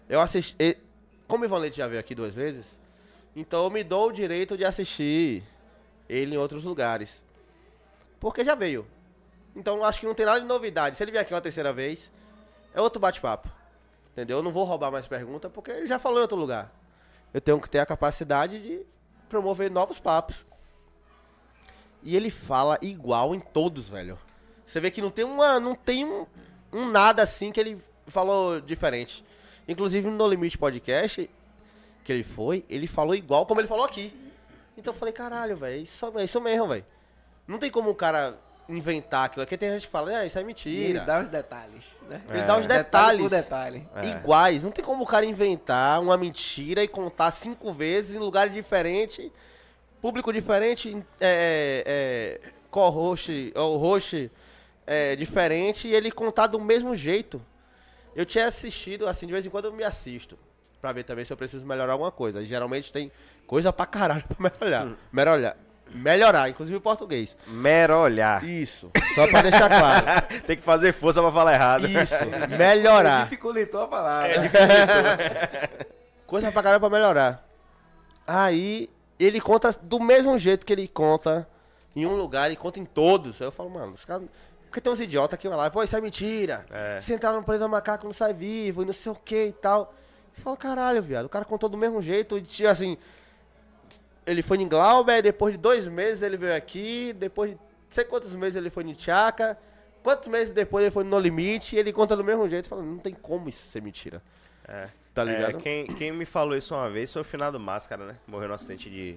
Eu 0.08 0.20
assisti. 0.20 0.78
Como 1.26 1.42
o 1.42 1.46
Ivan 1.46 1.58
Leite 1.58 1.76
já 1.78 1.88
veio 1.88 1.98
aqui 2.00 2.14
duas 2.14 2.34
vezes, 2.36 2.78
então 3.34 3.64
eu 3.64 3.70
me 3.70 3.82
dou 3.82 4.08
o 4.08 4.12
direito 4.12 4.56
de 4.56 4.64
assistir 4.64 5.42
ele 6.08 6.36
em 6.36 6.38
outros 6.38 6.62
lugares. 6.64 7.24
Porque 8.20 8.44
já 8.44 8.54
veio. 8.54 8.86
Então 9.54 9.84
acho 9.84 9.98
que 10.00 10.06
não 10.06 10.14
tem 10.14 10.24
nada 10.24 10.40
de 10.40 10.46
novidade. 10.46 10.96
Se 10.96 11.02
ele 11.02 11.10
vier 11.10 11.22
aqui 11.22 11.34
uma 11.34 11.40
terceira 11.40 11.72
vez, 11.72 12.12
é 12.72 12.80
outro 12.80 13.00
bate-papo. 13.00 13.48
Entendeu? 14.16 14.38
Eu 14.38 14.42
não 14.42 14.50
vou 14.50 14.64
roubar 14.64 14.90
mais 14.90 15.06
pergunta 15.06 15.50
porque 15.50 15.70
ele 15.70 15.86
já 15.86 15.98
falou 15.98 16.16
em 16.18 16.22
outro 16.22 16.38
lugar. 16.38 16.72
Eu 17.34 17.40
tenho 17.40 17.60
que 17.60 17.68
ter 17.68 17.80
a 17.80 17.86
capacidade 17.86 18.58
de 18.58 18.80
promover 19.28 19.70
novos 19.70 19.98
papos. 19.98 20.46
E 22.02 22.16
ele 22.16 22.30
fala 22.30 22.78
igual 22.80 23.34
em 23.34 23.40
todos, 23.40 23.90
velho. 23.90 24.18
Você 24.66 24.80
vê 24.80 24.90
que 24.90 25.02
não 25.02 25.10
tem 25.10 25.22
uma, 25.22 25.60
não 25.60 25.74
tem 25.74 26.06
um, 26.06 26.24
um 26.72 26.90
nada 26.90 27.22
assim 27.22 27.52
que 27.52 27.60
ele 27.60 27.78
falou 28.06 28.58
diferente. 28.58 29.22
Inclusive 29.68 30.08
no 30.08 30.26
Limite 30.26 30.56
Podcast 30.56 31.28
que 32.02 32.10
ele 32.10 32.24
foi, 32.24 32.64
ele 32.70 32.86
falou 32.86 33.14
igual 33.14 33.44
como 33.44 33.60
ele 33.60 33.68
falou 33.68 33.84
aqui. 33.84 34.14
Então 34.78 34.94
eu 34.94 34.98
falei, 34.98 35.12
caralho, 35.12 35.58
velho, 35.58 35.82
isso, 35.82 36.10
é 36.16 36.24
isso 36.24 36.40
mesmo, 36.40 36.68
velho. 36.68 36.86
Não 37.46 37.58
tem 37.58 37.70
como 37.70 37.90
o 37.90 37.94
cara 37.94 38.38
inventar 38.68 39.26
aquilo. 39.26 39.44
Porque 39.44 39.56
tem 39.56 39.70
gente 39.70 39.86
que 39.86 39.92
fala, 39.92 40.10
ah, 40.18 40.26
isso 40.26 40.38
é 40.38 40.40
E 40.40 40.44
ele 40.44 40.46
mentira. 40.48 41.00
dá 41.00 41.20
os 41.20 41.30
detalhes, 41.30 42.02
né? 42.08 42.20
Ele 42.30 42.42
dá 42.42 42.58
os 42.58 42.66
Detalhe 42.66 43.22
por 43.22 43.30
detalhes 43.30 43.82
detalhe. 43.82 44.06
É. 44.08 44.18
iguais. 44.18 44.62
Não 44.62 44.70
tem 44.70 44.84
como 44.84 45.04
o 45.04 45.06
cara 45.06 45.24
inventar 45.24 46.00
uma 46.00 46.16
mentira 46.16 46.82
e 46.82 46.88
contar 46.88 47.30
cinco 47.30 47.72
vezes 47.72 48.16
em 48.16 48.18
lugares 48.18 48.52
diferentes, 48.52 49.30
público 50.00 50.32
diferente, 50.32 50.96
é, 51.20 52.40
é, 52.44 52.50
co-host, 52.70 53.52
ou 53.54 53.76
host 53.78 54.30
é, 54.86 55.16
diferente, 55.16 55.88
e 55.88 55.94
ele 55.94 56.10
contar 56.10 56.46
do 56.48 56.60
mesmo 56.60 56.94
jeito. 56.94 57.40
Eu 58.14 58.24
tinha 58.24 58.46
assistido, 58.46 59.06
assim, 59.06 59.26
de 59.26 59.32
vez 59.32 59.44
em 59.44 59.50
quando 59.50 59.66
eu 59.66 59.72
me 59.72 59.84
assisto, 59.84 60.38
pra 60.80 60.90
ver 60.92 61.02
também 61.04 61.24
se 61.24 61.32
eu 61.32 61.36
preciso 61.36 61.66
melhorar 61.66 61.92
alguma 61.92 62.10
coisa. 62.10 62.40
E 62.42 62.46
geralmente 62.46 62.90
tem 62.92 63.12
coisa 63.46 63.72
pra 63.72 63.84
caralho 63.86 64.24
pra 64.28 64.50
melhorar. 64.50 64.96
Melhorar. 65.12 65.56
Melhorar, 65.90 66.48
inclusive 66.48 66.76
o 66.76 66.80
português. 66.80 67.36
Mero 67.46 67.96
olhar. 67.96 68.44
Isso. 68.44 68.90
Só 69.14 69.26
pra 69.28 69.42
deixar 69.42 69.68
claro. 69.68 70.06
Tem 70.46 70.56
que 70.56 70.62
fazer 70.62 70.92
força 70.92 71.22
pra 71.22 71.32
falar 71.32 71.54
errado. 71.54 71.86
Isso. 71.86 72.14
Melhorar. 72.58 73.24
Dificultou 73.24 73.82
a 73.82 73.88
palavra. 73.88 74.34
Coisa 76.26 76.50
pra 76.50 76.62
caramba 76.62 76.90
pra 76.90 76.98
melhorar. 76.98 77.46
Aí 78.26 78.90
ele 79.18 79.40
conta 79.40 79.72
do 79.80 80.00
mesmo 80.00 80.36
jeito 80.36 80.66
que 80.66 80.72
ele 80.72 80.88
conta 80.88 81.48
em 81.94 82.04
um 82.04 82.16
lugar, 82.16 82.46
ele 82.46 82.56
conta 82.56 82.80
em 82.80 82.84
todos. 82.84 83.40
Aí 83.40 83.46
eu 83.46 83.52
falo, 83.52 83.70
mano, 83.70 83.92
os 83.92 84.04
caras. 84.04 84.24
Porque 84.64 84.80
tem 84.80 84.92
uns 84.92 85.00
idiotas 85.00 85.38
que 85.38 85.48
vão 85.48 85.56
lá, 85.56 85.70
pô, 85.70 85.82
isso 85.82 85.96
é 85.96 86.00
mentira. 86.00 86.66
É. 86.70 86.98
Se 87.00 87.12
entrar 87.12 87.32
no 87.32 87.42
preso 87.42 87.66
macaco 87.68 88.04
não 88.04 88.12
sai 88.12 88.34
vivo 88.34 88.82
e 88.82 88.84
não 88.84 88.92
sei 88.92 89.12
o 89.12 89.14
que 89.14 89.46
e 89.46 89.52
tal. 89.52 89.94
Eu 90.36 90.42
falo, 90.42 90.56
caralho, 90.56 91.00
viado. 91.00 91.26
O 91.26 91.30
cara 91.30 91.44
contou 91.44 91.68
do 91.68 91.78
mesmo 91.78 92.02
jeito. 92.02 92.36
E 92.36 92.42
tinha 92.42 92.70
assim. 92.70 92.98
Ele 94.26 94.42
foi 94.42 94.58
em 94.58 94.68
Glauber, 94.68 95.22
depois 95.22 95.54
de 95.54 95.60
dois 95.60 95.86
meses 95.86 96.22
ele 96.22 96.36
veio 96.36 96.54
aqui, 96.56 97.12
depois 97.12 97.52
de 97.52 97.58
sei 97.88 98.04
quantos 98.04 98.34
meses 98.34 98.56
ele 98.56 98.70
foi 98.70 98.82
em 98.84 98.92
Tchaca, 98.92 99.56
quantos 100.02 100.28
meses 100.28 100.52
depois 100.52 100.84
ele 100.84 100.90
foi 100.90 101.04
no 101.04 101.10
No 101.10 101.18
Limite, 101.20 101.76
e 101.76 101.78
ele 101.78 101.92
conta 101.92 102.16
do 102.16 102.24
mesmo 102.24 102.48
jeito, 102.48 102.68
falando, 102.68 102.86
não 102.86 102.98
tem 102.98 103.14
como 103.14 103.48
isso 103.48 103.64
ser 103.66 103.80
mentira. 103.80 104.20
É. 104.66 104.88
Tá 105.14 105.22
É, 105.22 105.24
ligado? 105.24 105.58
quem, 105.58 105.86
quem 105.86 106.12
me 106.12 106.26
falou 106.26 106.56
isso 106.56 106.74
uma 106.74 106.90
vez 106.90 107.12
foi 107.12 107.22
o 107.22 107.24
finado 107.24 107.58
Máscara, 107.58 108.04
né? 108.04 108.16
Morreu 108.26 108.48
no 108.48 108.54
acidente 108.54 108.90
de, 108.90 109.16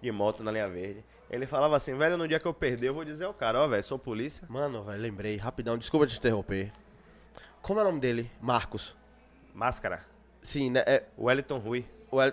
de 0.00 0.10
moto 0.10 0.42
na 0.42 0.50
linha 0.50 0.68
verde. 0.68 1.04
Ele 1.30 1.46
falava 1.46 1.76
assim, 1.76 1.94
velho, 1.96 2.16
no 2.16 2.26
dia 2.26 2.40
que 2.40 2.46
eu 2.46 2.54
perder, 2.54 2.88
eu 2.88 2.94
vou 2.94 3.04
dizer 3.04 3.26
ao 3.26 3.34
cara, 3.34 3.60
ó, 3.62 3.68
velho, 3.68 3.84
sou 3.84 3.98
polícia. 3.98 4.46
Mano, 4.48 4.82
velho, 4.82 5.00
lembrei, 5.00 5.36
rapidão, 5.36 5.76
desculpa 5.76 6.06
te 6.06 6.16
interromper. 6.18 6.72
Como 7.60 7.78
é 7.78 7.82
o 7.82 7.86
nome 7.86 8.00
dele? 8.00 8.30
Marcos. 8.40 8.96
Máscara. 9.54 10.04
Sim, 10.40 10.70
né? 10.70 10.82
É, 10.86 11.04
Wellington 11.18 11.58
Rui. 11.58 11.84
El- 12.12 12.32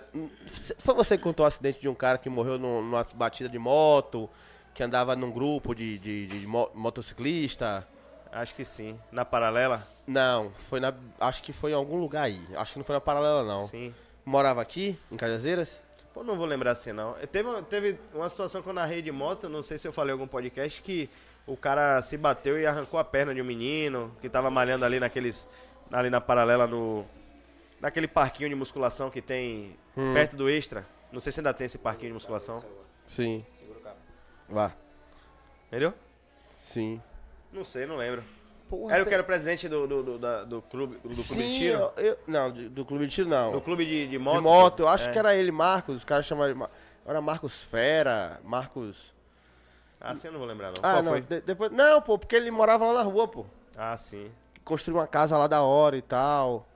Foi 0.78 0.94
você 0.94 1.16
que 1.16 1.22
contou 1.22 1.44
o 1.44 1.46
acidente 1.46 1.80
de 1.80 1.88
um 1.88 1.94
cara 1.94 2.18
que 2.18 2.28
morreu 2.28 2.58
num- 2.58 2.82
numa 2.82 3.04
batida 3.14 3.48
de 3.48 3.58
moto, 3.58 4.28
que 4.74 4.82
andava 4.82 5.14
num 5.16 5.30
grupo 5.30 5.74
de, 5.74 5.98
de, 5.98 6.26
de 6.26 6.46
mo- 6.46 6.70
motociclista? 6.74 7.86
Acho 8.32 8.54
que 8.54 8.64
sim. 8.64 8.98
Na 9.10 9.24
paralela? 9.24 9.86
Não, 10.06 10.50
foi 10.68 10.78
na. 10.80 10.92
Acho 11.20 11.42
que 11.42 11.52
foi 11.52 11.72
em 11.72 11.74
algum 11.74 11.96
lugar 11.98 12.24
aí. 12.24 12.40
Acho 12.56 12.72
que 12.74 12.78
não 12.78 12.84
foi 12.84 12.94
na 12.94 13.00
paralela, 13.00 13.42
não. 13.44 13.60
Sim. 13.66 13.94
Morava 14.24 14.60
aqui, 14.60 14.98
em 15.10 15.16
Cajazeiras? 15.16 15.78
Pô, 16.12 16.22
não 16.24 16.36
vou 16.36 16.46
lembrar 16.46 16.72
assim, 16.72 16.92
não. 16.92 17.14
Teve, 17.30 17.48
teve 17.62 17.98
uma 18.14 18.28
situação 18.28 18.62
que 18.62 18.68
eu 18.68 18.72
narrei 18.72 19.02
de 19.02 19.12
moto, 19.12 19.48
não 19.48 19.62
sei 19.62 19.78
se 19.78 19.86
eu 19.86 19.92
falei 19.92 20.10
em 20.10 20.14
algum 20.14 20.26
podcast, 20.26 20.80
que 20.82 21.08
o 21.46 21.56
cara 21.56 22.00
se 22.02 22.16
bateu 22.16 22.58
e 22.58 22.66
arrancou 22.66 22.98
a 22.98 23.04
perna 23.04 23.34
de 23.34 23.40
um 23.40 23.44
menino 23.44 24.10
que 24.20 24.28
tava 24.28 24.50
malhando 24.50 24.84
ali 24.84 24.98
naqueles. 24.98 25.46
ali 25.92 26.10
na 26.10 26.20
paralela 26.20 26.66
no. 26.66 27.04
Naquele 27.80 28.08
parquinho 28.08 28.48
de 28.48 28.54
musculação 28.54 29.10
que 29.10 29.20
tem 29.22 29.76
perto 30.14 30.36
do 30.36 30.48
extra. 30.48 30.86
Não 31.12 31.20
sei 31.20 31.32
se 31.32 31.40
ainda 31.40 31.52
tem 31.54 31.64
esse 31.66 31.78
parquinho 31.78 32.10
de 32.10 32.14
musculação. 32.14 32.62
Sim. 33.06 33.44
Vá. 34.48 34.72
Entendeu? 35.68 35.92
Sim. 36.58 37.00
Não 37.52 37.64
sei, 37.64 37.86
não 37.86 37.96
lembro. 37.96 38.22
Porra, 38.68 38.94
Era 38.94 39.02
o 39.02 39.04
tem- 39.04 39.10
que 39.10 39.14
era 39.14 39.22
o 39.22 39.26
presidente 39.26 39.68
do, 39.68 39.86
do, 39.86 40.02
do, 40.02 40.18
da- 40.18 40.42
do 40.44 40.60
clube, 40.62 40.94
do 40.96 41.00
clube 41.02 41.14
Sim, 41.22 41.36
de 41.52 41.58
tiro? 41.58 41.78
eu- 41.78 42.04
eu- 42.04 42.18
não, 42.26 42.50
do 42.50 42.84
clube 42.84 43.06
de 43.06 43.12
tiro 43.14 43.28
não. 43.28 43.52
Do 43.52 43.60
clube 43.60 43.84
de, 43.86 44.08
de 44.08 44.18
moto? 44.18 44.36
de 44.38 44.42
moto, 44.42 44.80
eu 44.80 44.88
acho 44.88 45.08
É. 45.08 45.12
que 45.12 45.18
era 45.18 45.34
ele, 45.36 45.52
Marcos, 45.52 45.98
os 45.98 46.04
caras 46.04 46.26
chamaram 46.26 46.50
ele. 46.50 46.58
Mar- 46.58 46.70
Era 47.06 47.20
Marcos 47.20 47.62
Fera, 47.62 48.40
Marcos. 48.42 49.14
Ah, 50.00 50.14
sim, 50.16 50.26
eu 50.26 50.32
não 50.32 50.40
vou 50.40 50.48
lembrar, 50.48 50.68
não. 50.72 50.78
Ah, 50.82 50.94
Qual 50.94 51.02
não, 51.04 51.12
foi? 51.12 51.20
de- 51.20 51.40
depois. 51.40 51.70
Não, 51.70 52.02
pô, 52.02 52.18
porque 52.18 52.34
ele 52.34 52.50
morava 52.50 52.84
lá 52.86 52.94
na 52.94 53.02
rua, 53.02 53.28
pô. 53.28 53.46
Ah, 53.76 53.96
sim. 53.96 54.30
Construiu 54.64 54.98
uma 54.98 55.06
casa 55.06 55.38
lá 55.38 55.46
da 55.46 55.62
hora 55.62 55.96
e 55.96 56.02
tal. 56.02 56.66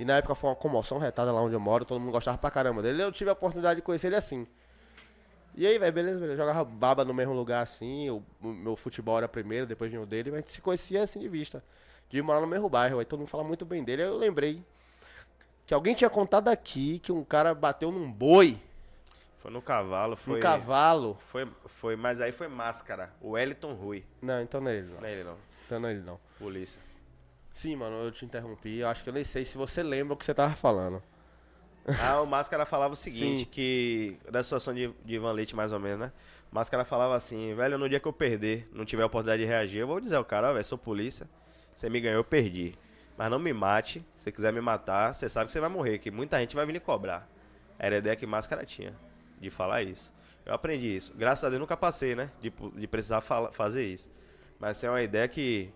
E 0.00 0.04
na 0.06 0.16
época 0.16 0.34
foi 0.34 0.48
uma 0.48 0.56
comoção 0.56 0.96
retada 0.96 1.30
lá 1.30 1.42
onde 1.42 1.54
eu 1.54 1.60
moro, 1.60 1.84
todo 1.84 2.00
mundo 2.00 2.10
gostava 2.10 2.38
pra 2.38 2.50
caramba 2.50 2.80
dele. 2.80 3.02
Eu 3.02 3.12
tive 3.12 3.28
a 3.28 3.34
oportunidade 3.34 3.80
de 3.80 3.82
conhecer 3.82 4.06
ele 4.06 4.16
assim. 4.16 4.46
E 5.54 5.66
aí, 5.66 5.78
velho, 5.78 5.92
beleza, 5.92 6.18
beleza. 6.18 6.32
Eu 6.32 6.46
jogava 6.46 6.64
baba 6.64 7.04
no 7.04 7.12
mesmo 7.12 7.34
lugar 7.34 7.62
assim. 7.62 8.08
O, 8.08 8.22
o 8.40 8.48
meu 8.48 8.76
futebol 8.76 9.18
era 9.18 9.28
primeiro, 9.28 9.66
depois 9.66 9.90
vinha 9.90 10.02
o 10.02 10.06
dele, 10.06 10.30
mas 10.30 10.38
a 10.38 10.40
gente 10.40 10.52
se 10.52 10.62
conhecia 10.62 11.02
assim 11.02 11.20
de 11.20 11.28
vista. 11.28 11.62
De 12.08 12.22
morar 12.22 12.40
no 12.40 12.46
mesmo 12.46 12.66
bairro. 12.66 12.98
Aí 12.98 13.04
todo 13.04 13.18
mundo 13.18 13.28
fala 13.28 13.44
muito 13.44 13.66
bem 13.66 13.84
dele. 13.84 14.00
Aí 14.00 14.08
eu 14.08 14.16
lembrei 14.16 14.64
que 15.66 15.74
alguém 15.74 15.94
tinha 15.94 16.08
contado 16.08 16.48
aqui 16.48 16.98
que 17.00 17.12
um 17.12 17.22
cara 17.22 17.52
bateu 17.52 17.92
num 17.92 18.10
boi, 18.10 18.58
Foi 19.40 19.50
no 19.50 19.60
cavalo, 19.60 20.16
foi... 20.16 20.32
num 20.32 20.40
cavalo. 20.40 21.18
Foi, 21.26 21.46
foi, 21.66 21.94
mas 21.94 22.22
aí 22.22 22.32
foi 22.32 22.48
máscara. 22.48 23.12
O 23.20 23.32
Wellington 23.32 23.74
Rui. 23.74 24.02
Não, 24.22 24.40
então 24.40 24.62
não 24.62 24.70
é 24.70 24.76
ele, 24.76 24.88
não. 24.88 25.00
Não 25.02 25.06
é 25.06 25.12
ele, 25.12 25.24
não. 25.24 25.36
Então 25.66 25.78
não 25.78 25.88
é 25.90 25.92
ele, 25.92 26.02
não. 26.02 26.18
Polícia. 26.38 26.80
Sim, 27.52 27.76
mano, 27.76 27.96
eu 28.04 28.10
te 28.12 28.24
interrompi. 28.24 28.78
Eu 28.78 28.88
acho 28.88 29.02
que 29.02 29.10
eu 29.10 29.14
nem 29.14 29.24
sei 29.24 29.44
se 29.44 29.56
você 29.58 29.82
lembra 29.82 30.14
o 30.14 30.16
que 30.16 30.24
você 30.24 30.32
tava 30.34 30.54
falando. 30.54 31.02
Ah, 32.00 32.20
o 32.20 32.26
Máscara 32.26 32.64
falava 32.64 32.92
o 32.94 32.96
seguinte, 32.96 33.40
Sim. 33.40 33.48
que... 33.50 34.16
Da 34.30 34.42
situação 34.42 34.72
de, 34.74 34.92
de 35.04 35.14
Ivan 35.14 35.32
Leite, 35.32 35.56
mais 35.56 35.72
ou 35.72 35.80
menos, 35.80 35.98
né? 36.00 36.12
O 36.50 36.54
Máscara 36.54 36.84
falava 36.84 37.14
assim, 37.16 37.54
velho, 37.54 37.78
no 37.78 37.88
dia 37.88 37.98
que 38.00 38.06
eu 38.06 38.12
perder, 38.12 38.68
não 38.72 38.84
tiver 38.84 39.02
a 39.02 39.06
oportunidade 39.06 39.42
de 39.42 39.48
reagir, 39.48 39.78
eu 39.80 39.86
vou 39.86 40.00
dizer 40.00 40.16
ao 40.16 40.24
cara, 40.24 40.50
ó, 40.50 40.52
velho, 40.52 40.64
sou 40.64 40.76
polícia, 40.78 41.28
você 41.74 41.88
me 41.88 42.00
ganhou, 42.00 42.18
eu 42.18 42.24
perdi. 42.24 42.74
Mas 43.16 43.30
não 43.30 43.38
me 43.38 43.52
mate, 43.52 44.00
se 44.18 44.24
você 44.24 44.32
quiser 44.32 44.52
me 44.52 44.60
matar, 44.60 45.14
você 45.14 45.28
sabe 45.28 45.46
que 45.46 45.52
você 45.52 45.60
vai 45.60 45.68
morrer, 45.68 45.98
que 45.98 46.10
muita 46.10 46.38
gente 46.38 46.54
vai 46.56 46.64
vir 46.66 46.72
lhe 46.72 46.80
cobrar. 46.80 47.28
Era 47.78 47.96
a 47.96 47.98
ideia 47.98 48.16
que 48.16 48.26
Máscara 48.26 48.64
tinha, 48.64 48.94
de 49.40 49.48
falar 49.50 49.82
isso. 49.82 50.12
Eu 50.44 50.54
aprendi 50.54 50.96
isso. 50.96 51.14
Graças 51.16 51.44
a 51.44 51.48
Deus 51.50 51.60
nunca 51.60 51.76
passei, 51.76 52.14
né? 52.14 52.30
De, 52.40 52.52
de 52.76 52.86
precisar 52.86 53.20
fala- 53.20 53.52
fazer 53.52 53.84
isso. 53.86 54.10
Mas 54.58 54.70
essa 54.72 54.86
é 54.86 54.90
uma 54.90 55.02
ideia 55.02 55.28
que, 55.28 55.70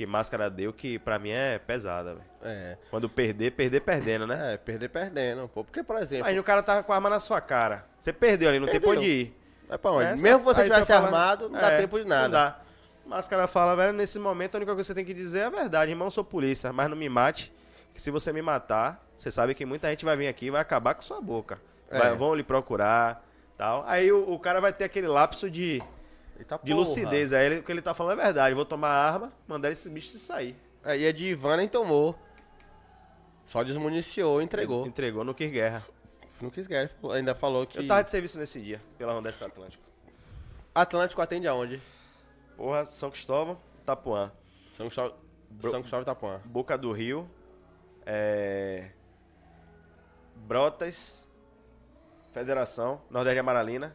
que 0.00 0.06
Máscara 0.06 0.48
deu 0.48 0.72
que 0.72 0.98
pra 0.98 1.18
mim 1.18 1.28
é 1.28 1.58
pesada, 1.58 2.14
velho. 2.14 2.24
É. 2.42 2.78
Quando 2.88 3.06
perder, 3.06 3.50
perder 3.52 3.80
perdendo, 3.82 4.26
né? 4.26 4.54
É, 4.54 4.56
perder 4.56 4.88
perdendo, 4.88 5.46
pô. 5.46 5.62
Porque, 5.62 5.82
por 5.82 5.96
exemplo. 5.96 6.26
Aí 6.26 6.38
o 6.38 6.42
cara 6.42 6.62
tava 6.62 6.82
com 6.82 6.90
a 6.90 6.94
arma 6.94 7.10
na 7.10 7.20
sua 7.20 7.38
cara. 7.38 7.84
Você 7.98 8.10
perdeu 8.10 8.48
ali, 8.48 8.58
não 8.58 8.66
tem 8.66 8.80
pra 8.80 8.88
Perdeu. 8.88 9.02
onde 9.04 9.10
ir. 9.12 9.36
Vai 9.68 9.76
pra 9.76 9.90
onde? 9.90 10.06
É, 10.06 10.16
Mesmo 10.16 10.38
que 10.38 10.44
você 10.46 10.62
tivesse 10.64 10.86
fala- 10.86 11.04
armado, 11.04 11.50
não 11.50 11.60
dá 11.60 11.72
É, 11.72 11.76
tempo 11.76 11.98
de 11.98 12.06
nada. 12.06 12.22
Não 12.24 12.30
dá. 12.30 12.60
Mas 13.04 13.26
o 13.26 13.30
cara 13.30 13.46
fala, 13.46 13.76
velho, 13.76 13.92
nesse 13.92 14.18
momento 14.18 14.54
a 14.54 14.58
única 14.58 14.72
coisa 14.74 14.82
que 14.82 14.86
você 14.86 14.94
tem 14.94 15.04
que 15.04 15.12
dizer 15.12 15.40
é 15.40 15.44
a 15.44 15.50
verdade. 15.50 15.90
Irmão, 15.90 16.06
eu 16.06 16.10
sou 16.10 16.24
polícia, 16.24 16.72
mas 16.72 16.88
não 16.88 16.96
me 16.96 17.08
mate. 17.10 17.52
Que 17.92 18.00
se 18.00 18.10
você 18.10 18.32
me 18.32 18.40
matar, 18.40 19.06
você 19.18 19.30
sabe 19.30 19.54
que 19.54 19.66
muita 19.66 19.90
gente 19.90 20.02
vai 20.04 20.16
vir 20.16 20.28
aqui 20.28 20.46
e 20.46 20.50
vai 20.50 20.62
acabar 20.62 20.94
com 20.94 21.02
sua 21.02 21.20
boca. 21.20 21.58
Vai- 21.90 22.12
É. 22.12 22.14
vão 22.14 22.34
lhe 22.34 22.42
procurar, 22.42 23.22
tal. 23.58 23.84
Aí 23.86 24.10
o, 24.10 24.32
o 24.32 24.38
cara 24.38 24.60
vai 24.62 24.72
ter 24.72 24.84
aquele 24.84 25.08
lapso 25.08 25.50
de, 25.50 25.82
Eita, 26.40 26.58
de 26.62 26.72
lucidez. 26.74 27.32
Aí 27.32 27.46
ele- 27.46 27.58
o 27.58 27.62
que 27.62 27.70
ele 27.70 27.82
tá 27.82 27.94
falando 27.94 28.18
é 28.20 28.24
verdade. 28.24 28.54
Vou 28.54 28.64
tomar 28.64 28.88
a 28.88 29.08
arma, 29.12 29.32
mandar 29.46 29.70
esse 29.70 29.88
bicho 29.88 30.08
se 30.08 30.18
sair. 30.18 30.56
Aí 30.82 31.06
a 31.06 31.12
de 31.12 31.26
Ivan 31.26 31.58
nem 31.58 31.68
tomou. 31.68 32.18
Só 33.44 33.62
desmuniciou, 33.62 34.40
entregou. 34.40 34.86
Entregou, 34.86 35.22
não 35.24 35.34
quis 35.34 35.50
guerra. 35.52 35.84
Não 36.40 36.48
quis 36.50 36.66
guerra, 36.66 36.90
ainda 37.12 37.34
falou 37.34 37.66
que. 37.66 37.78
Eu 37.78 37.86
tava 37.86 38.02
de 38.02 38.10
serviço 38.10 38.38
nesse 38.38 38.60
dia, 38.60 38.80
pela 38.96 39.12
Rondesp 39.12 39.42
Atlântico. 39.44 39.82
Atlântico 40.74 41.20
atende 41.20 41.46
aonde? 41.46 41.82
Porra, 42.56 42.84
São 42.86 43.10
Cristóvão, 43.10 43.58
Tapuã. 43.84 44.32
São 44.74 44.86
Cristóvão, 44.86 45.16
São 45.60 45.80
Cristóvão 45.82 46.00
e 46.00 46.04
Itapuã. 46.04 46.40
Boca 46.46 46.78
do 46.78 46.92
Rio, 46.92 47.28
é, 48.06 48.90
Brotas, 50.36 51.26
Federação, 52.32 53.02
Nordeste 53.10 53.34
de 53.34 53.40
Amaralina. 53.40 53.94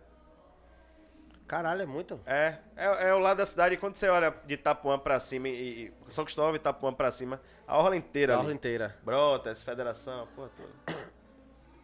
Caralho, 1.56 1.84
é 1.84 1.86
muito. 1.86 2.20
É, 2.26 2.58
é, 2.76 3.10
é 3.10 3.14
o 3.14 3.20
lado 3.20 3.38
da 3.38 3.46
cidade. 3.46 3.78
Quando 3.78 3.96
você 3.96 4.10
olha 4.10 4.36
de 4.46 4.56
Itapuã 4.56 5.00
pra 5.00 5.18
cima 5.22 5.48
e, 5.48 5.86
e 5.86 5.94
São 6.12 6.26
Cristóvão 6.26 6.52
e 6.52 6.58
Itapuã 6.58 6.94
pra 6.94 7.10
cima, 7.14 7.40
a 7.66 7.78
orla 7.78 7.96
inteira 7.96 8.34
A 8.34 8.36
ali. 8.36 8.42
orla 8.48 8.54
inteira. 8.54 8.94
Brotas, 9.06 9.64
Federação, 9.64 10.28
porra 10.36 10.50
toda. 10.58 11.00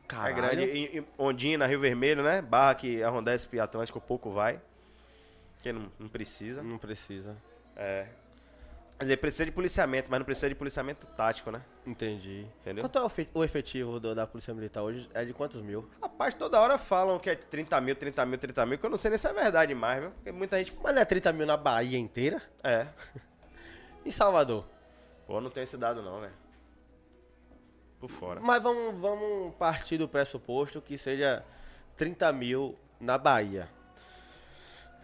Caralho. 0.10 0.34
É 0.34 0.36
grande. 0.36 0.62
E, 0.74 0.98
e 0.98 1.08
Ondina, 1.18 1.66
Rio 1.68 1.80
Vermelho, 1.80 2.22
né? 2.22 2.42
Barra 2.42 2.76
que 2.76 3.02
a 3.02 3.10
Rondesp 3.10 3.58
Atlântico 3.62 4.02
pouco 4.02 4.32
vai. 4.32 4.60
Porque 5.56 5.72
não, 5.72 5.90
não 5.98 6.10
precisa. 6.10 6.62
Não 6.62 6.78
precisa. 6.78 7.38
É. 7.74 8.08
Quer 9.01 9.06
dizer, 9.06 9.17
precisa 9.17 9.46
de 9.46 9.51
policiamento, 9.51 10.12
mas 10.12 10.19
não 10.19 10.26
precisa 10.26 10.48
de 10.48 10.53
policiamento 10.53 11.08
tático, 11.08 11.50
né? 11.50 11.60
Entendi. 11.88 12.46
Entendeu? 12.62 12.84
Quanto 12.84 13.00
é 13.00 13.01
o 13.01 13.08
efe- 13.08 13.30
o 13.34 13.44
efetivo 13.44 14.00
do- 14.00 14.14
da 14.14 14.28
Polícia 14.28 14.53
Militar 14.53 14.84
hoje? 14.84 15.10
É 15.12 15.26
de 15.26 15.34
quantos 15.34 15.60
mil? 15.60 15.90
Rapaz, 16.00 16.35
toda 16.35 16.62
hora 16.62 16.78
falam 16.78 17.17
que 17.17 17.28
é 17.28 17.35
30 17.35 17.82
mil, 17.82 17.96
30 17.96 18.24
mil, 18.28 18.38
30 18.38 18.64
mil, 18.64 18.78
que 18.78 18.85
eu 18.85 18.92
não 18.92 18.98
sei 18.98 19.10
nem 19.10 19.17
se 19.17 19.28
é 19.28 19.34
verdade 19.34 19.74
mais, 19.74 20.01
viu? 20.01 20.12
Porque 20.12 20.32
muita 20.32 20.60
gente. 20.60 20.78
Mas 20.84 20.94
não 20.94 21.01
é 21.01 21.06
30 21.06 21.34
mil 21.34 21.48
na 21.48 21.58
Bahia 21.58 21.98
inteira? 21.98 22.40
É. 22.64 22.85
Em 24.06 24.12
Salvador? 24.12 24.66
Pô, 25.26 25.42
não 25.42 25.50
tem 25.50 25.64
esse 25.64 25.78
dado 25.78 26.03
não, 26.03 26.22
velho. 26.22 26.34
Por 28.00 28.08
fora. 28.10 28.40
Mas 28.40 28.62
vamos, 28.62 29.01
vamos 29.01 29.56
partir 29.56 29.98
do 29.98 30.08
pressuposto 30.08 30.80
que 30.80 30.96
seja 30.96 31.44
30 31.98 32.32
mil 32.34 32.78
na 33.00 33.17
Bahia. 33.17 33.67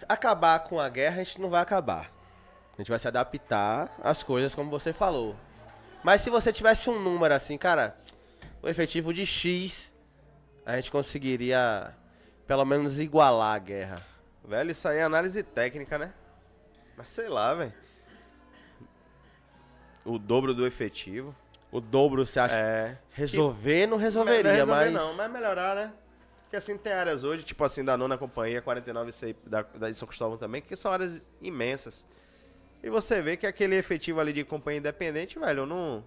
Acabar 0.07 0.59
com 0.59 0.79
a 0.79 0.87
guerra, 0.87 1.21
a 1.21 1.23
gente 1.23 1.41
não 1.41 1.49
vai 1.49 1.61
acabar. 1.61 2.11
A 2.77 2.81
gente 2.81 2.89
vai 2.89 2.99
se 2.99 3.07
adaptar 3.07 3.91
às 4.03 4.21
coisas 4.21 4.53
como 4.53 4.69
você 4.69 4.93
falou. 4.93 5.35
Mas 6.03 6.21
se 6.21 6.29
você 6.29 6.53
tivesse 6.53 6.89
um 6.89 6.99
número 7.01 7.33
assim, 7.33 7.57
cara, 7.57 7.97
o 8.61 8.69
efetivo 8.69 9.11
de 9.11 9.25
X, 9.25 9.91
a 10.63 10.75
gente 10.75 10.91
conseguiria 10.91 11.91
pelo 12.45 12.63
menos 12.63 12.99
igualar 12.99 13.55
a 13.55 13.59
guerra. 13.59 14.05
Velho, 14.45 14.71
isso 14.71 14.87
aí 14.87 14.99
é 14.99 15.03
análise 15.03 15.41
técnica, 15.41 15.97
né? 15.97 16.13
Mas 16.95 17.09
sei 17.09 17.27
lá, 17.27 17.53
velho. 17.53 17.73
O 20.05 20.19
dobro 20.19 20.53
do 20.53 20.65
efetivo. 20.65 21.35
O 21.71 21.81
dobro, 21.81 22.25
você 22.25 22.39
acha? 22.39 22.55
É. 22.57 22.97
Resolver 23.11 23.87
não 23.87 23.97
Não 23.97 23.97
resolveria, 23.97 24.51
resolver 24.53 24.85
mas. 24.85 24.93
não, 24.93 25.13
mas 25.15 25.31
melhorar, 25.31 25.75
né? 25.75 25.93
Porque 26.43 26.55
assim, 26.55 26.77
tem 26.77 26.93
áreas 26.93 27.25
hoje, 27.25 27.43
tipo 27.43 27.61
assim, 27.65 27.83
da 27.83 27.97
nona 27.97 28.17
companhia, 28.17 28.61
49 28.61 29.11
sei, 29.11 29.35
da, 29.45 29.63
da 29.63 29.89
de 29.89 29.97
São 29.97 30.07
Cristóvão 30.07 30.37
também, 30.37 30.61
que 30.61 30.75
são 30.77 30.91
áreas 30.91 31.27
imensas. 31.41 32.05
E 32.87 32.89
você 32.89 33.21
vê 33.21 33.35
que 33.35 33.45
aquele 33.45 33.75
efetivo 33.75 34.21
ali 34.21 34.31
de 34.31 34.45
companhia 34.45 34.79
independente, 34.79 35.37
velho, 35.37 35.65
não... 35.65 36.01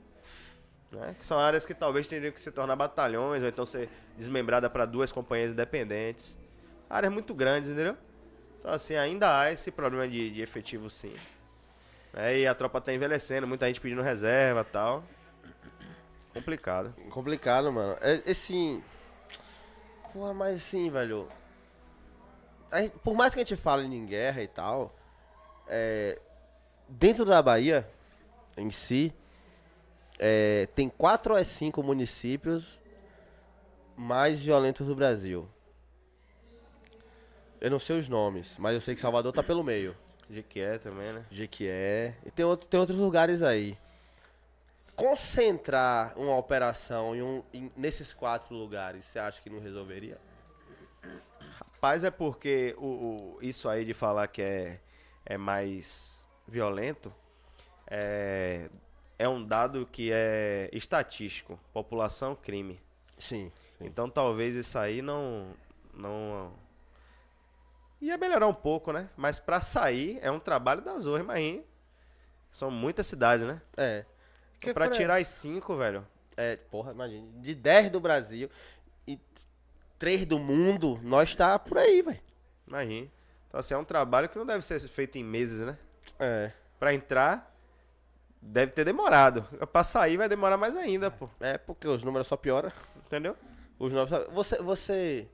Né? 0.91 1.15
São 1.21 1.39
áreas 1.39 1.67
que 1.67 1.75
talvez 1.75 2.09
teriam 2.09 2.33
que 2.33 2.41
se 2.41 2.51
tornar 2.51 2.75
batalhões, 2.75 3.43
ou 3.43 3.49
então 3.51 3.67
ser 3.67 3.91
desmembrada 4.17 4.71
para 4.71 4.87
duas 4.87 5.13
companhias 5.13 5.53
independentes. 5.53 6.39
Áreas 6.89 7.13
muito 7.13 7.35
grandes, 7.35 7.69
entendeu? 7.69 7.99
Então, 8.59 8.73
assim, 8.73 8.97
ainda 8.97 9.41
há 9.41 9.53
esse 9.53 9.71
problema 9.71 10.09
de, 10.09 10.31
de 10.31 10.41
efetivo, 10.41 10.89
sim. 10.89 11.15
É, 12.15 12.39
e 12.39 12.47
a 12.47 12.55
tropa 12.55 12.81
tá 12.81 12.95
envelhecendo, 12.95 13.47
muita 13.47 13.67
gente 13.67 13.79
pedindo 13.79 14.01
reserva 14.01 14.65
tal. 14.65 15.05
Complicado. 16.33 16.95
Complicado, 17.11 17.71
mano. 17.71 17.99
É, 18.01 18.23
esse. 18.25 18.83
Porra, 20.15 20.33
mas 20.33 20.57
assim, 20.57 20.89
velho. 20.89 21.29
gente- 22.73 22.89
por 23.05 23.15
mais 23.15 23.35
que 23.35 23.41
a 23.41 23.45
gente 23.45 23.61
fale 23.61 23.85
em 23.85 24.07
guerra 24.07 24.43
e 24.43 24.49
tal, 24.49 24.97
é, 25.69 26.19
dentro 26.91 27.25
da 27.25 27.41
Bahia, 27.43 27.89
em 28.57 28.71
si, 28.71 29.13
é, 30.19 30.67
tem 30.75 30.89
quatro 30.89 31.35
ou 31.37 31.45
cinco 31.45 31.83
municípios 31.83 32.79
mais 33.97 34.43
violentos 34.43 34.87
do 34.87 34.95
Brasil. 34.95 35.49
Eu 37.61 37.71
não 37.71 37.79
sei 37.79 37.99
os 37.99 38.09
nomes, 38.09 38.57
mas 38.59 38.75
eu 38.75 38.81
sei 38.81 38.95
que 38.95 39.01
Salvador 39.01 39.33
tá 39.33 39.43
pelo 39.43 39.63
meio. 39.63 39.95
Jequié 40.31 40.79
também, 40.79 41.13
né? 41.13 41.25
Jequié. 41.31 42.15
E 42.25 42.31
tem, 42.31 42.45
outro, 42.45 42.67
tem 42.69 42.79
outros 42.81 42.99
lugares 42.99 43.43
aí. 43.43 43.77
Concentrar 44.97 46.13
uma 46.19 46.37
operação 46.37 47.15
em 47.17 47.23
um, 47.23 47.43
em- 47.53 47.71
nesses 47.77 48.13
quatro 48.13 48.55
lugares, 48.55 49.05
você 49.05 49.19
acha 49.19 49.41
que 49.41 49.49
não 49.51 49.59
resolveria? 49.61 50.19
Rapaz, 51.59 52.05
é 52.05 52.11
porque 52.11 52.75
o, 52.79 52.87
o- 52.87 53.39
isso 53.43 53.69
aí 53.69 53.85
de 53.85 53.95
falar 53.95 54.29
que 54.29 54.43
é, 54.43 54.79
é 55.25 55.37
mais 55.39 56.20
violento 56.51 57.13
é, 57.87 58.69
é 59.19 59.29
um 59.29 59.43
dado 59.43 59.87
que 59.87 60.11
é 60.13 60.69
estatístico. 60.73 61.59
População, 61.73 62.35
crime. 62.35 62.81
Sim. 63.19 63.53
Então 63.81 64.09
talvez 64.09 64.55
isso 64.55 64.79
aí 64.79 65.01
não. 65.01 65.55
não 65.95 66.53
ia 68.01 68.17
melhorar 68.17 68.47
um 68.47 68.55
pouco, 68.55 68.93
né? 68.93 69.09
Mas 69.17 69.39
pra 69.39 69.61
sair 69.61 70.19
é 70.23 70.31
um 70.31 70.41
trabalho 70.41 70.83
da 70.83 70.99
Zorra, 70.99 71.21
imagine. 71.21 71.65
São 72.51 72.71
muitas 72.71 73.07
cidades, 73.07 73.47
né? 73.47 73.61
É. 73.77 74.05
Então, 74.59 74.75
pra 74.75 74.89
tirar 74.91 75.21
as 75.21 75.29
cinco, 75.29 75.77
velho. 75.77 76.07
É, 76.37 76.57
porra, 76.57 76.93
imagina. 76.93 77.27
De 77.41 77.55
10 77.55 77.91
do 77.91 78.01
Brasil 78.01 78.51
e 79.07 79.19
3 79.99 80.27
do 80.27 80.39
mundo, 80.39 80.99
nós 81.03 81.35
tá 81.35 81.59
por 81.59 81.79
aí, 81.79 82.03
velho. 82.03 82.21
Imagine. 82.67 83.11
Então, 83.49 83.61
assim, 83.61 83.75
é 83.75 83.79
um 83.79 83.85
trabalho 83.85 84.29
que 84.29 84.39
não 84.39 84.47
deve 84.47 84.65
ser 84.65 84.79
feito 84.81 85.17
em 85.17 85.25
meses, 85.25 85.61
né? 85.61 85.79
É. 86.21 86.53
Pra 86.79 86.95
entrar, 86.95 87.53
deve 88.41 88.73
ter 88.73 88.85
demorado. 88.85 89.43
Pra 89.73 89.83
sair 89.83 90.17
vai 90.17 90.29
demorar 90.29 90.57
mais 90.57 90.77
ainda, 90.77 91.11
pô. 91.11 91.29
É 91.41 91.59
porque 91.59 91.89
os 91.89 92.03
números 92.05 92.29
só 92.29 92.37
pioram. 92.37 92.71
Entendeu? 93.07 93.37
Os 93.79 93.93
novos. 93.93 94.11
Você. 94.33 94.63
Você. 94.63 95.29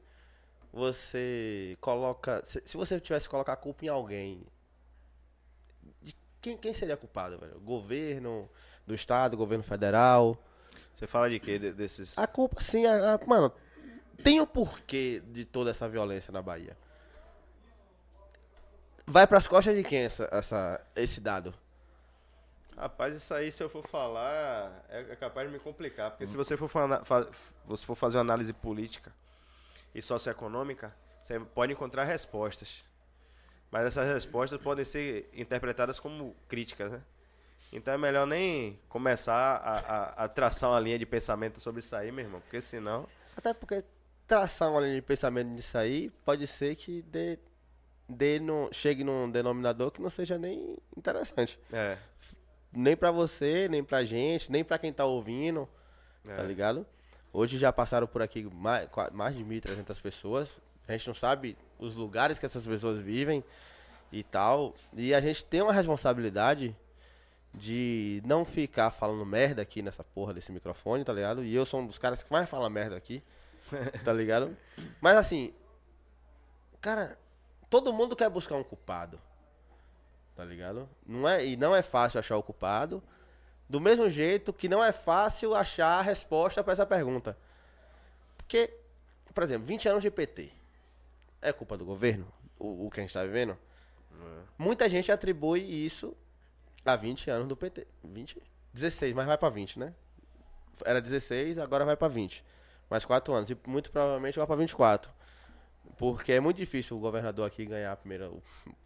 Você 0.72 1.76
coloca. 1.80 2.42
Se, 2.44 2.62
se 2.66 2.76
você 2.76 3.00
tivesse 3.00 3.26
que 3.26 3.30
colocar 3.30 3.52
a 3.54 3.56
culpa 3.56 3.84
em 3.84 3.88
alguém. 3.88 4.46
Quem, 6.40 6.56
quem 6.56 6.72
seria 6.74 6.96
culpado, 6.96 7.38
velho? 7.38 7.58
Governo 7.60 8.48
do 8.86 8.94
estado, 8.94 9.36
governo 9.36 9.64
federal. 9.64 10.36
Você 10.94 11.06
fala 11.06 11.28
de 11.28 11.40
quê? 11.40 11.58
De- 11.58 11.72
desses. 11.72 12.16
A 12.18 12.26
culpa, 12.26 12.60
sim, 12.60 12.86
a, 12.86 13.14
a- 13.14 13.26
mano, 13.26 13.52
tem 14.22 14.40
o 14.40 14.46
porquê 14.46 15.22
de 15.26 15.44
toda 15.44 15.70
essa 15.70 15.88
violência 15.88 16.30
na 16.32 16.40
Bahia. 16.42 16.76
Vai 19.06 19.26
pras 19.26 19.46
costas 19.46 19.76
de 19.76 19.84
quem 19.84 20.00
essa, 20.00 20.28
essa, 20.32 20.80
esse 20.96 21.20
dado? 21.20 21.54
Rapaz, 22.76 23.14
isso 23.14 23.32
aí, 23.32 23.50
se 23.50 23.62
eu 23.62 23.70
for 23.70 23.86
falar, 23.86 24.84
é 24.88 25.12
é 25.12 25.16
capaz 25.16 25.46
de 25.48 25.52
me 25.54 25.58
complicar. 25.60 26.10
Porque 26.10 26.26
se 26.26 26.36
você 26.36 26.56
for, 26.56 26.68
fa- 26.68 27.28
você 27.64 27.86
for 27.86 27.94
fazer 27.94 28.18
uma 28.18 28.22
análise 28.22 28.52
política 28.52 29.12
e 29.94 30.02
socioeconômica, 30.02 30.94
você 31.22 31.40
pode 31.40 31.72
encontrar 31.72 32.04
respostas. 32.04 32.84
Mas 33.70 33.86
essas 33.86 34.06
respostas 34.12 34.60
podem 34.60 34.84
ser 34.84 35.28
interpretadas 35.32 35.98
como 35.98 36.36
críticas, 36.48 36.92
né? 36.92 37.00
Então 37.72 37.94
é 37.94 37.98
melhor 37.98 38.26
nem 38.26 38.78
começar 38.88 39.56
a, 39.56 39.78
a- 39.78 40.24
a 40.24 40.28
traçar 40.28 40.70
uma 40.70 40.80
linha 40.80 40.98
de 40.98 41.06
pensamento 41.06 41.60
sobre 41.60 41.80
isso 41.80 41.96
aí, 41.96 42.12
meu 42.12 42.24
irmão. 42.24 42.40
Porque 42.40 42.60
senão. 42.60 43.08
Até 43.36 43.54
porque 43.54 43.82
traçar 44.26 44.70
uma 44.70 44.80
linha 44.80 44.96
de 44.96 45.02
pensamento 45.02 45.48
nisso 45.48 45.78
aí 45.78 46.10
pode 46.24 46.46
ser 46.46 46.76
que 46.76 47.02
dê, 47.02 47.38
dê 48.08 48.38
no, 48.38 48.68
chegue 48.72 49.02
num 49.02 49.30
denominador 49.30 49.90
que 49.90 50.00
não 50.00 50.10
seja 50.10 50.38
nem 50.38 50.76
interessante. 50.96 51.58
É. 51.72 51.98
Nem 52.72 52.96
pra 52.96 53.10
você, 53.10 53.68
nem 53.68 53.82
pra 53.82 54.04
gente, 54.04 54.50
nem 54.50 54.62
pra 54.62 54.78
quem 54.78 54.92
tá 54.92 55.04
ouvindo, 55.04 55.68
tá 56.24 56.42
é. 56.42 56.46
ligado? 56.46 56.86
Hoje 57.32 57.58
já 57.58 57.72
passaram 57.72 58.06
por 58.06 58.22
aqui 58.22 58.44
mais, 58.44 58.88
mais 59.12 59.36
de 59.36 59.44
1.300 59.44 60.00
pessoas. 60.00 60.60
A 60.88 60.92
gente 60.92 61.06
não 61.06 61.14
sabe 61.14 61.56
os 61.78 61.94
lugares 61.94 62.38
que 62.38 62.46
essas 62.46 62.66
pessoas 62.66 62.98
vivem 62.98 63.42
e 64.12 64.22
tal. 64.22 64.74
E 64.94 65.14
a 65.14 65.20
gente 65.20 65.44
tem 65.44 65.60
uma 65.60 65.72
responsabilidade 65.72 66.74
de 67.52 68.22
não 68.24 68.44
ficar 68.44 68.90
falando 68.90 69.24
merda 69.24 69.62
aqui 69.62 69.82
nessa 69.82 70.04
porra 70.04 70.34
desse 70.34 70.52
microfone, 70.52 71.04
tá 71.04 71.12
ligado? 71.12 71.42
E 71.42 71.54
eu 71.54 71.64
sou 71.64 71.80
um 71.80 71.86
dos 71.86 71.98
caras 71.98 72.22
que 72.22 72.30
mais 72.30 72.48
fala 72.48 72.68
merda 72.68 72.96
aqui, 72.96 73.22
tá 74.04 74.12
ligado? 74.12 74.56
Mas 75.00 75.16
assim, 75.16 75.54
cara, 76.80 77.18
todo 77.68 77.92
mundo 77.92 78.16
quer 78.16 78.30
buscar 78.30 78.56
um 78.56 78.64
culpado, 78.64 79.20
tá 80.34 80.44
ligado? 80.44 80.88
Não 81.06 81.28
é, 81.28 81.44
e 81.44 81.56
não 81.56 81.74
é 81.74 81.82
fácil 81.82 82.20
achar 82.20 82.36
o 82.36 82.42
culpado. 82.42 83.02
Do 83.68 83.80
mesmo 83.80 84.08
jeito 84.08 84.52
que 84.52 84.68
não 84.68 84.82
é 84.82 84.92
fácil 84.92 85.54
achar 85.54 85.98
a 85.98 86.02
resposta 86.02 86.62
pra 86.62 86.72
essa 86.72 86.86
pergunta. 86.86 87.36
Porque, 88.36 88.72
por 89.34 89.42
exemplo, 89.42 89.66
20 89.66 89.88
anos 89.88 90.02
de 90.02 90.10
PT. 90.10 90.52
É 91.42 91.52
culpa 91.52 91.76
do 91.76 91.84
governo? 91.84 92.26
O, 92.58 92.86
o 92.86 92.90
que 92.90 93.00
a 93.00 93.02
gente 93.02 93.12
tá 93.12 93.24
vivendo? 93.24 93.58
Muita 94.58 94.88
gente 94.88 95.12
atribui 95.12 95.60
isso 95.60 96.16
a 96.84 96.96
20 96.96 97.30
anos 97.30 97.48
do 97.48 97.56
PT. 97.56 97.86
20? 98.02 98.42
16, 98.72 99.14
mas 99.14 99.26
vai 99.26 99.36
pra 99.36 99.48
20, 99.48 99.78
né? 99.78 99.94
Era 100.84 101.00
16, 101.00 101.58
agora 101.58 101.84
vai 101.84 101.96
pra 101.96 102.08
20. 102.08 102.44
Mais 102.88 103.04
4 103.04 103.34
anos. 103.34 103.50
E 103.50 103.58
muito 103.66 103.90
provavelmente 103.90 104.38
vai 104.38 104.46
pra 104.46 104.56
24. 104.56 105.10
Porque 105.96 106.32
é 106.32 106.40
muito 106.40 106.56
difícil 106.56 106.96
o 106.96 107.00
governador 107.00 107.46
aqui 107.46 107.64
ganhar 107.64 107.92
a 107.92 107.96
primeira, 107.96 108.30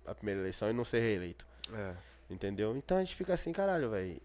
a 0.06 0.14
primeira 0.14 0.40
eleição 0.40 0.70
e 0.70 0.72
não 0.72 0.84
ser 0.84 1.00
reeleito. 1.00 1.46
É. 1.72 1.94
Entendeu? 2.28 2.76
Então 2.76 2.96
a 2.96 3.00
gente 3.00 3.16
fica 3.16 3.34
assim, 3.34 3.52
caralho, 3.52 3.90
velho. 3.90 4.20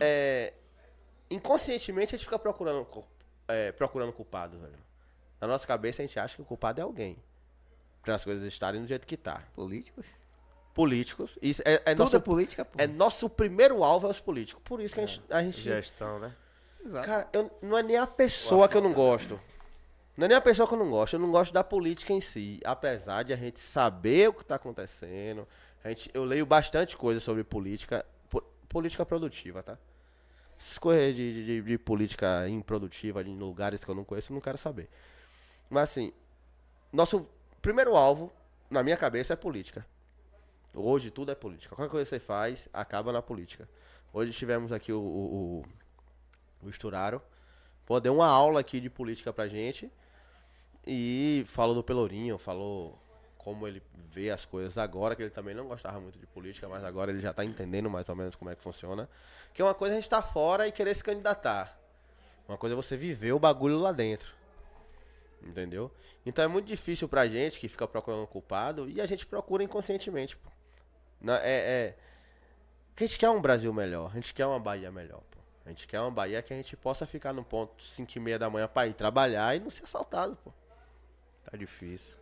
É, 0.00 0.52
inconscientemente 1.30 2.14
a 2.14 2.18
gente 2.18 2.24
fica 2.26 2.38
procurando, 2.38 2.84
cu- 2.84 3.04
é, 3.48 3.72
procurando 3.72 4.12
culpado, 4.12 4.58
velho. 4.58 4.78
Na 5.40 5.46
nossa 5.46 5.66
cabeça 5.66 6.02
a 6.02 6.06
gente 6.06 6.18
acha 6.18 6.36
que 6.36 6.42
o 6.42 6.44
culpado 6.44 6.80
é 6.80 6.84
alguém. 6.84 7.16
Para 8.02 8.14
as 8.14 8.24
coisas 8.24 8.44
estarem 8.44 8.80
do 8.80 8.86
jeito 8.86 9.06
que 9.06 9.16
tá. 9.16 9.42
Políticos? 9.54 10.06
Políticos. 10.72 11.38
Isso 11.42 11.60
é, 11.64 11.74
é 11.74 11.78
Tudo 11.94 11.98
nosso, 11.98 12.16
é 12.16 12.20
política, 12.20 12.64
pô. 12.64 12.78
é 12.80 12.86
nosso 12.86 13.28
primeiro 13.28 13.82
alvo 13.82 14.06
é 14.06 14.10
os 14.10 14.20
políticos. 14.20 14.62
Por 14.64 14.80
isso 14.80 14.94
que 14.94 15.00
a 15.00 15.06
gente. 15.06 15.22
A 15.28 15.42
gente 15.42 15.60
Gestão, 15.60 16.18
né? 16.20 16.34
Exato. 16.84 17.06
cara, 17.06 17.28
eu, 17.32 17.50
não 17.60 17.76
é 17.76 17.82
nem 17.82 17.96
a 17.96 18.06
pessoa 18.06 18.68
que 18.68 18.76
eu 18.76 18.80
não 18.80 18.92
gosto. 18.92 19.38
Não 20.18 20.24
é 20.24 20.28
nem 20.28 20.36
a 20.36 20.40
pessoa 20.40 20.66
que 20.66 20.74
eu 20.74 20.78
não 20.78 20.90
gosto. 20.90 21.14
Eu 21.14 21.20
não 21.20 21.30
gosto 21.30 21.52
da 21.54 21.62
política 21.62 22.12
em 22.12 22.20
si. 22.20 22.58
Apesar 22.64 23.22
de 23.22 23.32
a 23.32 23.36
gente 23.36 23.60
saber 23.60 24.28
o 24.28 24.32
que 24.34 24.44
tá 24.44 24.56
acontecendo. 24.56 25.46
A 25.84 25.90
gente, 25.90 26.10
eu 26.12 26.24
leio 26.24 26.44
bastante 26.44 26.96
coisa 26.96 27.20
sobre 27.20 27.44
política. 27.44 28.04
po- 28.28 28.42
política 28.68 29.06
produtiva, 29.06 29.62
tá? 29.62 29.78
Essas 30.58 30.76
coisas 30.76 31.14
de, 31.14 31.32
de- 31.34 31.46
de- 31.46 31.62
de 31.62 31.78
política 31.78 32.48
improdutiva 32.48 33.22
em 33.22 33.38
lugares 33.38 33.84
que 33.84 33.88
eu 33.90 33.94
não 33.94 34.02
conheço, 34.04 34.32
eu 34.32 34.34
não 34.34 34.40
quero 34.40 34.58
saber. 34.58 34.88
Mas 35.70 35.84
assim, 35.90 36.12
nosso 36.92 37.28
primeiro 37.62 37.94
alvo, 37.94 38.32
na 38.68 38.82
minha 38.82 38.96
cabeça, 38.96 39.34
é 39.34 39.36
política. 39.36 39.86
Hoje 40.74 41.12
tudo 41.12 41.30
é 41.30 41.34
política. 41.36 41.76
Qualquer 41.76 41.92
coisa 41.92 42.04
que 42.04 42.10
você 42.10 42.18
faz, 42.18 42.68
acaba 42.72 43.12
na 43.12 43.22
política. 43.22 43.68
Hoje 44.12 44.32
tivemos 44.32 44.72
aqui 44.72 44.92
o, 44.92 44.98
o, 45.00 45.64
o, 46.62 46.66
o 46.66 46.68
Esturaro. 46.68 47.22
Pô, 47.86 48.00
deu 48.00 48.16
uma 48.16 48.26
aula 48.26 48.58
aqui 48.58 48.80
de 48.80 48.90
política 48.90 49.32
pra 49.32 49.46
gente. 49.46 49.88
E 50.90 51.44
falou 51.48 51.74
do 51.74 51.82
Pelourinho, 51.84 52.38
falou 52.38 52.98
como 53.36 53.68
ele 53.68 53.82
vê 54.10 54.30
as 54.30 54.46
coisas 54.46 54.78
agora, 54.78 55.14
que 55.14 55.20
ele 55.22 55.28
também 55.30 55.54
não 55.54 55.68
gostava 55.68 56.00
muito 56.00 56.18
de 56.18 56.26
política, 56.26 56.66
mas 56.66 56.82
agora 56.82 57.10
ele 57.10 57.20
já 57.20 57.30
tá 57.30 57.44
entendendo 57.44 57.90
mais 57.90 58.08
ou 58.08 58.16
menos 58.16 58.34
como 58.34 58.50
é 58.50 58.54
que 58.56 58.62
funciona. 58.62 59.06
Que 59.52 59.60
é 59.60 59.64
uma 59.66 59.74
coisa 59.74 59.94
a 59.94 60.00
gente 60.00 60.08
tá 60.08 60.22
fora 60.22 60.66
e 60.66 60.72
querer 60.72 60.94
se 60.94 61.04
candidatar. 61.04 61.78
Uma 62.48 62.56
coisa 62.56 62.74
é 62.74 62.76
você 62.76 62.96
viver 62.96 63.32
o 63.32 63.38
bagulho 63.38 63.78
lá 63.78 63.92
dentro. 63.92 64.32
Entendeu? 65.42 65.92
Então 66.24 66.42
é 66.42 66.48
muito 66.48 66.64
difícil 66.64 67.06
pra 67.06 67.28
gente 67.28 67.60
que 67.60 67.68
fica 67.68 67.86
procurando 67.86 68.22
um 68.22 68.26
culpado 68.26 68.88
e 68.88 68.98
a 68.98 69.04
gente 69.04 69.26
procura 69.26 69.62
inconscientemente. 69.62 70.38
Na- 71.20 71.38
é, 71.42 71.50
é... 71.50 71.96
a 72.96 73.00
gente 73.02 73.18
quer 73.18 73.28
um 73.28 73.42
Brasil 73.42 73.72
melhor, 73.74 74.10
a 74.10 74.14
gente 74.14 74.32
quer 74.32 74.46
uma 74.46 74.58
Bahia 74.58 74.90
melhor. 74.90 75.20
Pô. 75.30 75.38
A 75.66 75.68
gente 75.68 75.86
quer 75.86 76.00
uma 76.00 76.10
Bahia 76.10 76.40
que 76.40 76.54
a 76.54 76.56
gente 76.56 76.74
possa 76.78 77.04
ficar 77.06 77.34
no 77.34 77.44
ponto 77.44 77.84
5 77.84 78.10
e 78.16 78.20
meia 78.20 78.38
da 78.38 78.48
manhã 78.48 78.66
pra 78.66 78.86
ir 78.86 78.94
trabalhar 78.94 79.54
e 79.54 79.60
não 79.60 79.68
ser 79.68 79.84
assaltado, 79.84 80.34
pô. 80.42 80.50
Tá 81.50 81.56
difícil. 81.56 82.14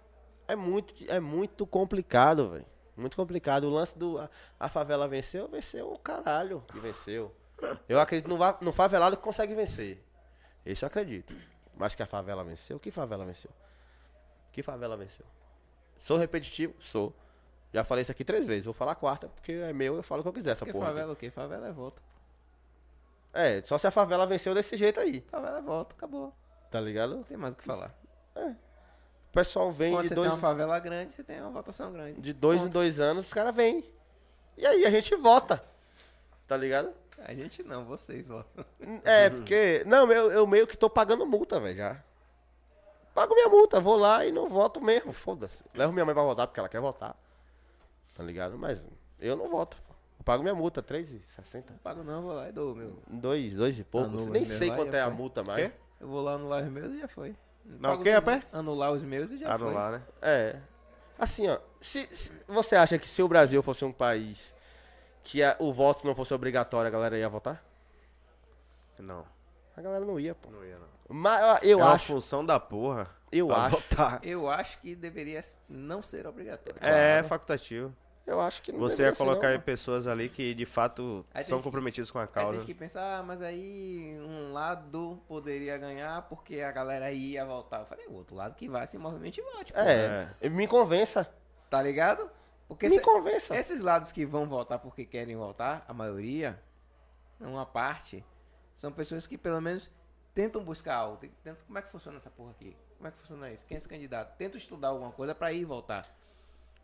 É 0.48 0.54
muito, 0.54 0.94
é 1.10 1.18
muito 1.20 1.66
complicado, 1.66 2.50
velho. 2.50 2.66
Muito 2.96 3.16
complicado. 3.16 3.64
O 3.64 3.70
lance 3.70 3.98
do. 3.98 4.18
A, 4.18 4.30
a 4.58 4.68
favela 4.68 5.06
venceu, 5.08 5.48
venceu 5.48 5.92
o 5.92 5.98
caralho 5.98 6.62
que 6.68 6.78
venceu. 6.78 7.34
Eu 7.88 7.98
acredito 8.00 8.28
no, 8.28 8.38
no 8.60 8.72
favelado 8.72 9.16
que 9.16 9.22
consegue 9.22 9.54
vencer. 9.54 10.02
Isso 10.64 10.84
eu 10.84 10.86
acredito. 10.86 11.34
Mas 11.76 11.94
que 11.94 12.02
a 12.02 12.06
favela 12.06 12.42
venceu? 12.44 12.78
Que 12.78 12.90
favela 12.90 13.24
venceu? 13.24 13.50
Que 14.52 14.62
favela 14.62 14.96
venceu? 14.96 15.26
Sou 15.98 16.16
repetitivo? 16.16 16.74
Sou. 16.78 17.14
Já 17.72 17.84
falei 17.84 18.02
isso 18.02 18.12
aqui 18.12 18.24
três 18.24 18.46
vezes. 18.46 18.64
Vou 18.64 18.72
falar 18.74 18.92
a 18.92 18.96
quarta, 18.96 19.28
porque 19.28 19.52
é 19.52 19.72
meu, 19.72 19.96
eu 19.96 20.02
falo 20.02 20.20
o 20.20 20.22
que 20.22 20.28
eu 20.28 20.32
quiser 20.32 20.52
essa 20.52 20.64
Porque 20.64 20.72
porra. 20.72 20.86
aqui. 20.86 20.94
favela 20.94 21.12
o 21.12 21.16
quê? 21.16 21.30
Favela 21.30 21.66
é 21.68 21.72
volta. 21.72 22.00
É, 23.32 23.60
só 23.62 23.76
se 23.76 23.86
a 23.86 23.90
favela 23.90 24.26
venceu 24.26 24.54
desse 24.54 24.76
jeito 24.76 24.98
aí. 25.00 25.20
Favela 25.28 25.58
é 25.58 25.62
volta, 25.62 25.94
acabou. 25.94 26.32
Tá 26.70 26.80
ligado? 26.80 27.16
Não 27.16 27.22
tem 27.22 27.36
mais 27.36 27.52
o 27.54 27.56
que 27.56 27.64
falar. 27.64 27.94
O 28.34 28.54
pessoal 29.36 29.70
vem 29.70 29.92
Quando 29.92 30.02
de 30.04 30.08
você 30.08 30.14
dois, 30.14 30.28
tem 30.28 30.34
uma 30.34 30.40
favela 30.40 30.78
grande, 30.80 31.12
você 31.12 31.22
tem 31.22 31.40
uma 31.40 31.50
votação 31.50 31.92
grande. 31.92 32.20
de 32.20 32.32
dois 32.32 32.60
em 32.60 32.64
Ponto. 32.64 32.72
dois 32.72 32.98
anos, 32.98 33.26
os 33.26 33.32
caras 33.32 33.54
vêm. 33.54 33.84
E 34.56 34.66
aí 34.66 34.86
a 34.86 34.90
gente 34.90 35.14
vota. 35.14 35.62
Tá 36.48 36.56
ligado? 36.56 36.90
A 37.18 37.34
gente 37.34 37.62
não, 37.62 37.84
vocês 37.84 38.28
votam. 38.28 38.64
É, 39.04 39.28
porque. 39.28 39.82
Não, 39.86 40.10
eu, 40.10 40.30
eu 40.30 40.46
meio 40.46 40.66
que 40.66 40.76
tô 40.76 40.88
pagando 40.88 41.26
multa, 41.26 41.60
velho, 41.60 41.76
já. 41.76 42.02
Pago 43.14 43.34
minha 43.34 43.48
multa, 43.48 43.80
vou 43.80 43.96
lá 43.96 44.24
e 44.24 44.32
não 44.32 44.48
voto 44.48 44.80
mesmo, 44.80 45.12
foda-se. 45.12 45.64
Levo 45.74 45.92
minha 45.92 46.04
mãe 46.04 46.14
pra 46.14 46.22
votar 46.22 46.46
porque 46.46 46.60
ela 46.60 46.68
quer 46.68 46.80
votar. 46.80 47.16
Tá 48.14 48.22
ligado? 48.22 48.58
Mas 48.58 48.86
eu 49.20 49.36
não 49.36 49.48
voto. 49.48 49.78
Eu 50.18 50.24
pago 50.24 50.42
minha 50.42 50.54
multa, 50.54 50.80
R$3,60. 50.80 51.64
Não 51.70 51.78
pago 51.78 52.02
não, 52.02 52.22
vou 52.22 52.32
lá 52.34 52.48
e 52.48 52.52
dou, 52.52 52.74
meu. 52.74 52.98
Dois, 53.06 53.54
dois 53.54 53.78
e 53.78 53.84
pouco. 53.84 54.08
Anula 54.08 54.30
Nem 54.30 54.44
sei 54.44 54.70
quanto 54.70 54.94
é 54.94 55.00
a 55.00 55.10
multa 55.10 55.42
mais. 55.42 55.66
Quê? 55.66 55.72
Eu 56.00 56.08
vou 56.08 56.22
lá 56.22 56.34
anular 56.34 56.62
os 56.62 56.70
meus 56.70 56.92
e 56.94 57.00
já 57.00 57.08
foi. 57.08 57.34
Não, 57.80 57.94
o 57.94 57.98
tudo. 57.98 58.10
rapaz? 58.10 58.42
Anular 58.52 58.92
os 58.92 59.04
meus 59.04 59.30
e 59.30 59.38
já 59.38 59.52
Anular, 59.54 59.92
né? 59.92 60.02
É. 60.22 60.56
Assim, 61.18 61.48
ó. 61.48 61.58
Se, 61.80 62.06
se- 62.14 62.32
você 62.46 62.76
acha 62.76 62.98
que 62.98 63.08
se 63.08 63.22
o 63.22 63.28
Brasil 63.28 63.62
fosse 63.62 63.84
um 63.84 63.92
país 63.92 64.54
que 65.24 65.42
a- 65.42 65.56
o 65.58 65.72
voto 65.72 66.06
não 66.06 66.14
fosse 66.14 66.32
obrigatório, 66.34 66.88
a 66.88 66.90
galera 66.90 67.16
ia 67.18 67.28
votar? 67.28 67.62
Não, 68.98 69.26
A 69.76 69.82
galera 69.82 70.04
não 70.04 70.18
ia, 70.18 70.34
pô. 70.34 70.50
não 70.50 70.64
ia 70.64 70.78
não. 70.78 70.86
Mas 71.08 71.60
eu 71.64 71.80
é 71.80 71.84
uma 71.84 71.92
acho. 71.92 72.06
função 72.06 72.44
da 72.44 72.58
porra. 72.58 73.08
Eu 73.30 73.52
acho. 73.52 73.76
votar. 73.76 74.20
foi. 74.22 74.30
Eu 74.30 74.48
acho 74.48 74.80
que 74.80 74.94
deveria 74.94 75.40
não 75.68 76.02
ser 76.02 76.26
obrigatório. 76.26 76.78
É, 76.82 77.22
facultativo. 77.24 77.94
Eu 78.26 78.40
acho 78.40 78.60
que 78.60 78.72
não 78.72 78.80
Você 78.80 79.04
ia 79.04 79.14
colocar 79.14 79.50
não, 79.52 79.58
pô. 79.60 79.64
pessoas 79.66 80.06
ali 80.08 80.28
que 80.28 80.52
de 80.52 80.66
fato 80.66 81.24
são 81.44 81.58
que- 81.58 81.64
comprometidos 81.64 82.10
com 82.10 82.18
a 82.18 82.22
Aí 82.22 82.26
tem 82.28 82.42
causa. 82.42 82.66
que 82.66 82.74
pensar, 82.74 83.20
ah, 83.20 83.22
mas 83.22 83.40
aí 83.40 84.18
um 84.20 84.52
lado 84.52 85.22
poderia 85.28 85.78
ganhar 85.78 86.22
porque 86.22 86.60
a 86.60 86.72
galera 86.72 87.12
ia 87.12 87.44
voltar. 87.44 87.80
Eu 87.80 87.86
falei, 87.86 88.06
o 88.08 88.14
outro 88.14 88.34
lado 88.34 88.56
que 88.56 88.68
vai 88.68 88.84
se 88.86 88.98
movimente 88.98 89.40
e 89.40 89.44
volte. 89.44 89.72
pô. 89.72 89.78
É, 89.78 90.48
me 90.50 90.66
convença. 90.66 91.28
Tá 91.70 91.80
ligado? 91.80 92.28
Porque 92.66 92.86
Me 92.88 92.96
se- 92.96 93.00
convença. 93.00 93.54
esses 93.56 93.80
lados 93.80 94.10
que 94.10 94.26
vão 94.26 94.48
voltar 94.48 94.80
porque 94.80 95.04
querem 95.04 95.36
voltar, 95.36 95.84
a 95.86 95.94
maioria, 95.94 96.60
uma 97.38 97.64
parte, 97.64 98.24
são 98.74 98.90
pessoas 98.90 99.24
que 99.24 99.38
pelo 99.38 99.60
menos 99.60 99.88
tentam 100.34 100.64
buscar 100.64 100.96
algo. 100.96 101.16
Tentam, 101.44 101.64
como 101.64 101.78
é 101.78 101.82
que 101.82 101.90
funciona 101.90 102.16
essa 102.16 102.28
porra 102.30 102.50
aqui? 102.50 102.76
Como 102.96 103.06
é 103.06 103.10
que 103.12 103.18
funciona 103.18 103.52
isso? 103.52 103.64
Quem 103.66 103.76
é 103.76 103.78
esse 103.78 103.88
candidato? 103.88 104.36
Tenta 104.36 104.56
estudar 104.56 104.88
alguma 104.88 105.12
coisa 105.12 105.32
pra 105.32 105.52
ir 105.52 105.60
e 105.60 105.64
voltar. 105.64 106.04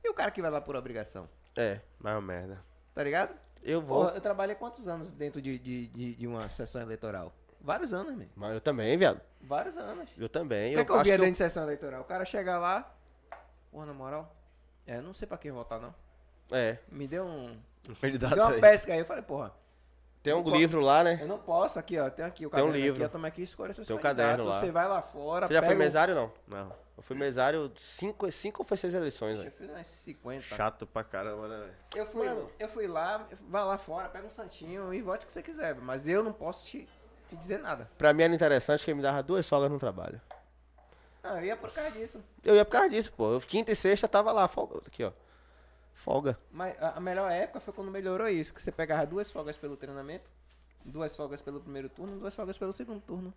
E 0.04 0.08
o 0.08 0.15
cara 0.15 0.31
que 0.31 0.42
vai 0.42 0.51
lá 0.51 0.60
por 0.60 0.74
obrigação? 0.76 1.28
É, 1.56 1.81
Mas 1.99 2.12
é 2.12 2.17
uma 2.17 2.22
merda. 2.22 2.62
Tá 2.94 3.02
ligado? 3.02 3.35
eu 3.62 3.81
vou. 3.81 4.04
Porra, 4.04 4.17
eu 4.17 4.20
trabalhei 4.20 4.54
quantos 4.56 4.88
anos 4.88 5.12
dentro 5.12 5.40
de, 5.40 5.58
de, 5.58 5.86
de, 5.88 6.15
de 6.17 6.26
uma 6.26 6.49
sessão 6.49 6.83
eleitoral? 6.83 7.33
Vários 7.60 7.94
anos, 7.94 8.15
mesmo. 8.17 8.33
Mas 8.35 8.54
eu 8.54 8.60
também, 8.60 8.97
viado. 8.99 9.20
Vários 9.40 9.76
anos. 9.76 10.10
Eu 10.18 10.28
também. 10.28 10.72
O 10.72 10.74
que, 10.74 10.81
é 10.81 10.85
que 10.85 10.90
eu 10.90 11.02
via 11.02 11.17
dentro 11.17 11.33
de 11.33 11.38
sessão 11.38 11.62
eleitoral? 11.62 12.01
O 12.01 12.04
cara 12.04 12.24
chega 12.24 12.58
lá, 12.58 12.92
porra, 13.70 13.86
na 13.86 13.94
moral, 13.94 14.35
é, 14.85 15.01
não 15.01 15.15
sei 15.15 15.28
pra 15.28 15.38
quem 15.38 15.52
votar, 15.52 15.81
não. 15.81 15.94
É. 16.51 16.78
Me 16.90 17.06
deu 17.06 17.24
um. 17.24 17.56
Um 17.88 17.97
Me 18.02 18.18
deu 18.18 18.28
uma 18.28 18.51
aí. 18.52 18.60
pesca 18.60 18.92
aí. 18.92 18.99
Eu 18.99 19.04
falei, 19.04 19.22
porra, 19.22 19.52
Tem 20.22 20.33
um 20.33 20.42
livro 20.51 20.81
lá, 20.81 21.03
né? 21.03 21.19
eu 21.21 21.26
não 21.26 21.38
posso 21.38 21.78
aqui, 21.78 21.99
ó. 21.99 22.08
Tem 22.08 22.24
aqui 22.24 22.47
o 22.47 22.51
Tem 22.51 22.60
um 22.62 22.67
caderno 22.67 22.72
livro. 22.76 23.03
aqui, 23.03 23.05
ó. 23.05 23.08
Toma 23.08 23.28
aqui 23.28 23.40
e 23.40 23.44
escolha 23.44 23.72
seus 23.72 23.87
Tem 23.88 23.97
um 23.97 24.01
caderno 24.01 24.44
lá. 24.47 24.60
Você 24.60 24.71
vai 24.71 24.87
lá 24.88 25.03
fora, 25.03 25.47
Você 25.49 25.55
já 25.55 25.60
foi 25.60 25.69
pega 25.71 25.81
o- 25.81 25.85
mesário, 25.85 26.15
não? 26.15 26.33
Não. 26.47 26.83
Eu 26.97 27.03
fui 27.03 27.17
mesário 27.17 27.72
cinco, 27.76 28.31
cinco 28.31 28.62
ou 28.62 28.65
foi 28.67 28.76
seis 28.76 28.94
eleições, 28.94 29.33
Eu 29.38 29.44
velho. 29.44 29.53
fiz 29.58 29.69
umas 29.69 29.87
50. 29.88 30.42
Chato 30.55 30.87
pra 30.87 31.03
caramba, 31.03 31.49
né? 31.49 31.58
velho? 31.58 31.72
Eu 31.97 32.06
fui, 32.06 32.28
eu 32.60 32.69
fui 32.69 32.87
lá, 32.87 33.26
vai 33.49 33.65
lá 33.65 33.76
fora, 33.78 34.08
pega 34.08 34.26
um 34.26 34.31
santinho 34.31 34.94
e 34.94 35.03
vote 35.03 35.24
o 35.24 35.26
que 35.26 35.33
você 35.33 35.42
quiser. 35.42 35.74
Mas 35.76 36.06
eu 36.06 36.22
não 36.22 36.33
posso 36.33 36.67
te, 36.67 36.88
te 37.26 37.35
dizer 37.35 37.58
nada. 37.58 37.90
Pra 37.99 38.12
mim 38.12 38.22
era 38.22 38.33
interessante 38.35 38.85
que 38.85 38.94
me 38.94 39.03
dava 39.03 39.22
duas 39.22 39.49
folgas 39.49 39.71
no 39.71 39.78
trabalho. 39.81 40.21
Ah, 41.24 41.38
eu 41.38 41.44
ia 41.47 41.56
por 41.56 41.72
causa 41.72 41.90
disso. 41.92 42.22
Eu 42.44 42.55
ia 42.55 42.65
por 42.65 42.72
causa 42.72 42.88
disso, 42.90 43.12
pô. 43.12 43.33
Eu, 43.33 43.40
quinta 43.40 43.72
e 43.72 43.76
sexta 43.76 44.06
tava 44.06 44.31
lá, 44.31 44.47
folga. 44.47 44.78
Aqui, 44.87 45.03
ó. 45.03 45.12
Folga. 45.94 46.38
Mas 46.50 46.74
a 46.82 46.98
melhor 47.00 47.30
época 47.30 47.60
foi 47.60 47.72
quando 47.72 47.90
melhorou 47.90 48.28
isso, 48.28 48.52
que 48.52 48.60
você 48.60 48.72
pegava 48.72 49.06
duas 49.06 49.30
folgas 49.30 49.56
pelo 49.56 49.76
treinamento, 49.76 50.30
duas 50.84 51.14
folgas 51.14 51.40
pelo 51.40 51.60
primeiro 51.60 51.88
turno, 51.88 52.18
duas 52.18 52.34
folgas 52.34 52.58
pelo 52.58 52.72
segundo 52.72 53.00
turno. 53.00 53.32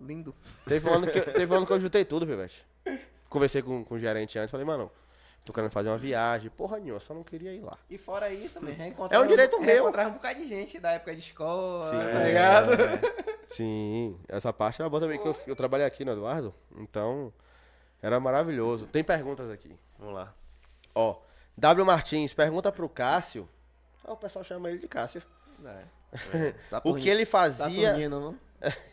Lindo. 0.00 0.34
Teve 0.66 0.88
um 0.88 0.94
ano 0.94 1.10
que, 1.10 1.18
eu- 1.18 1.24
teve 1.32 1.52
um 1.52 1.56
ano 1.56 1.66
que 1.66 1.72
eu 1.72 1.80
juntei 1.80 2.04
tudo, 2.04 2.26
Pivete. 2.26 2.64
Conversei 3.28 3.62
com, 3.62 3.84
com 3.84 3.94
o 3.94 3.98
gerente 3.98 4.38
antes, 4.38 4.50
falei, 4.50 4.64
mano, 4.66 4.90
tô 5.44 5.52
querendo 5.52 5.70
fazer 5.70 5.88
uma 5.90 5.98
viagem. 5.98 6.50
Porra 6.50 6.78
nenhuma, 6.78 6.98
só 7.00 7.12
não 7.14 7.22
queria 7.22 7.52
ir 7.52 7.60
lá. 7.60 7.76
E 7.90 7.98
fora 7.98 8.32
isso, 8.32 8.60
man, 8.62 8.70
É 9.10 9.18
um 9.18 9.26
direito 9.26 9.60
meu. 9.60 9.82
Encontrava 9.84 10.10
um 10.10 10.12
bocado 10.14 10.38
de 10.40 10.46
gente 10.46 10.78
da 10.80 10.92
época 10.92 11.12
de 11.14 11.20
escola, 11.20 11.90
Sim. 11.90 11.98
tá 11.98 12.20
É. 12.20 12.26
ligado? 12.26 12.70
Sim, 13.48 14.18
essa 14.28 14.52
parte 14.52 14.80
era 14.80 14.88
boa 14.90 15.00
também, 15.00 15.18
que 15.20 15.26
eu, 15.26 15.36
eu 15.46 15.56
trabalhei 15.56 15.86
aqui 15.86 16.04
no 16.04 16.12
Eduardo, 16.12 16.54
então 16.76 17.32
era 18.02 18.18
maravilhoso. 18.20 18.86
Tem 18.86 19.02
perguntas 19.02 19.50
aqui. 19.50 19.74
Vamos 19.98 20.14
lá. 20.14 20.34
Ó, 20.94 21.16
W 21.58 21.84
Martins, 21.84 22.32
pergunta 22.32 22.70
pro 22.70 22.88
Cássio. 22.88 23.48
Ah, 24.04 24.12
o 24.12 24.16
pessoal 24.16 24.44
chama 24.44 24.70
ele 24.70 24.78
de 24.78 24.86
Cássio. 24.86 25.22
É. 25.64 25.84
O 26.84 26.94
que 26.94 27.08
ele 27.08 27.26
fazia, 27.26 27.88
Saturnino, 27.88 28.20
não? 28.20 28.38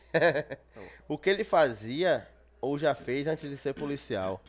o 1.07 1.17
que 1.17 1.29
ele 1.29 1.43
fazia 1.43 2.27
ou 2.59 2.77
já 2.77 2.93
fez 2.93 3.27
antes 3.27 3.49
de 3.49 3.55
ser 3.55 3.73
policial? 3.73 4.41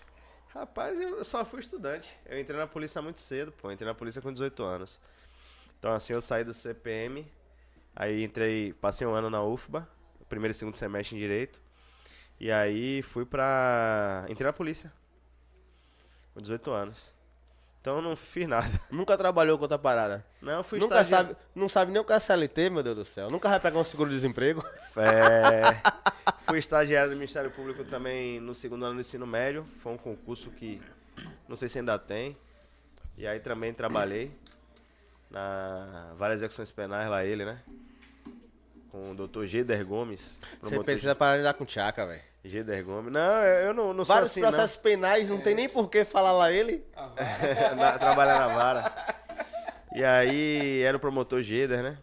Rapaz, 0.49 0.99
eu 0.99 1.25
só 1.25 1.45
fui 1.45 1.61
estudante. 1.61 2.19
Eu 2.25 2.41
entrei 2.41 2.59
na 2.59 2.67
polícia 2.67 3.01
muito 3.03 3.21
cedo, 3.21 3.53
pô. 3.53 3.69
Eu 3.69 3.73
entrei 3.73 3.87
na 3.87 3.95
polícia 3.95 4.23
com 4.23 4.33
18 4.33 4.63
anos. 4.65 4.99
Então, 5.79 5.93
assim, 5.93 6.15
eu 6.15 6.23
saí 6.23 6.43
do 6.43 6.55
CPM. 6.55 7.31
Aí 7.95 8.25
entrei, 8.25 8.73
passei 8.73 9.07
um 9.07 9.15
ano 9.15 9.29
na 9.29 9.43
UFBA, 9.43 9.87
primeiro 10.29 10.53
e 10.53 10.55
segundo 10.55 10.75
semestre 10.75 11.15
em 11.15 11.21
Direito. 11.21 11.63
E 12.41 12.51
aí 12.51 13.03
fui 13.03 13.27
pra. 13.27 14.25
Entrei 14.29 14.47
na 14.47 14.53
polícia. 14.53 14.91
Com 16.33 16.41
18 16.41 16.71
anos. 16.71 17.16
Então 17.87 17.99
eu 17.99 18.03
não 18.03 18.17
fiz 18.17 18.49
nada. 18.49 18.69
Nunca 18.91 19.17
trabalhou 19.17 19.57
com 19.57 19.63
outra 19.63 19.79
parada. 19.79 20.27
Não, 20.43 20.65
fui 20.65 20.81
Nunca 20.81 20.97
estagiário. 20.97 21.29
sabe, 21.29 21.41
não 21.55 21.69
sabe 21.69 21.93
nem 21.93 22.03
o 22.03 22.05
que 22.05 22.13
é 22.13 22.19
CLT, 22.19 22.69
meu 22.69 22.83
Deus 22.83 22.97
do 22.97 23.05
céu. 23.05 23.31
Nunca 23.31 23.49
vai 23.49 23.61
pegar 23.61 23.79
um 23.79 23.85
seguro-desemprego. 23.85 24.61
É, 24.97 25.93
fui 26.51 26.59
estagiário 26.59 27.11
do 27.11 27.15
Ministério 27.15 27.49
Público 27.49 27.85
também 27.85 28.41
no 28.41 28.57
segundo 28.57 28.85
ano 28.85 28.97
do 28.97 29.01
ensino 29.03 29.25
médio. 29.25 29.65
Foi 29.79 29.93
um 29.93 29.97
concurso 29.97 30.51
que 30.51 30.83
não 31.49 31.55
sei 31.55 31.69
se 31.69 31.79
ainda 31.79 31.97
tem. 31.97 32.37
E 33.17 33.25
aí 33.25 33.39
também 33.39 33.73
trabalhei 33.73 34.33
na 35.31 36.13
várias 36.17 36.41
execuções 36.41 36.73
penais 36.73 37.09
lá 37.09 37.25
ele, 37.25 37.45
né? 37.45 37.63
Com 38.91 39.13
o 39.13 39.15
Dr. 39.15 39.45
Geder 39.45 39.87
Gomes. 39.87 40.41
Você 40.61 40.83
precisa 40.83 41.15
parar 41.15 41.35
de 41.35 41.43
lidar 41.43 41.55
com 41.55 41.65
tchaca, 41.65 42.05
velho. 42.05 42.23
De- 42.47 42.51
Geder 42.51 42.85
Gomes. 42.85 43.13
Não, 43.13 43.43
eu 43.43 43.75
não, 43.75 43.93
não 43.93 44.05
sou 44.05 44.15
Vários 44.15 44.31
assim, 44.31 44.41
processos 44.41 44.77
penais, 44.77 45.29
não 45.29 45.41
tem 45.41 45.55
nem 45.55 45.69
por 45.69 45.89
que 45.91 46.05
falar 46.05 46.33
lá 46.33 46.51
ele. 46.53 46.85
não. 46.95 47.15
Na- 47.77 47.99
trabalhar 47.99 48.39
na 48.41 48.49
vara. 48.49 48.95
E 49.95 50.05
aí 50.05 50.83
era 50.83 50.97
o 50.97 51.01
promotor 51.01 51.43
Geder, 51.43 51.83
né? 51.83 51.99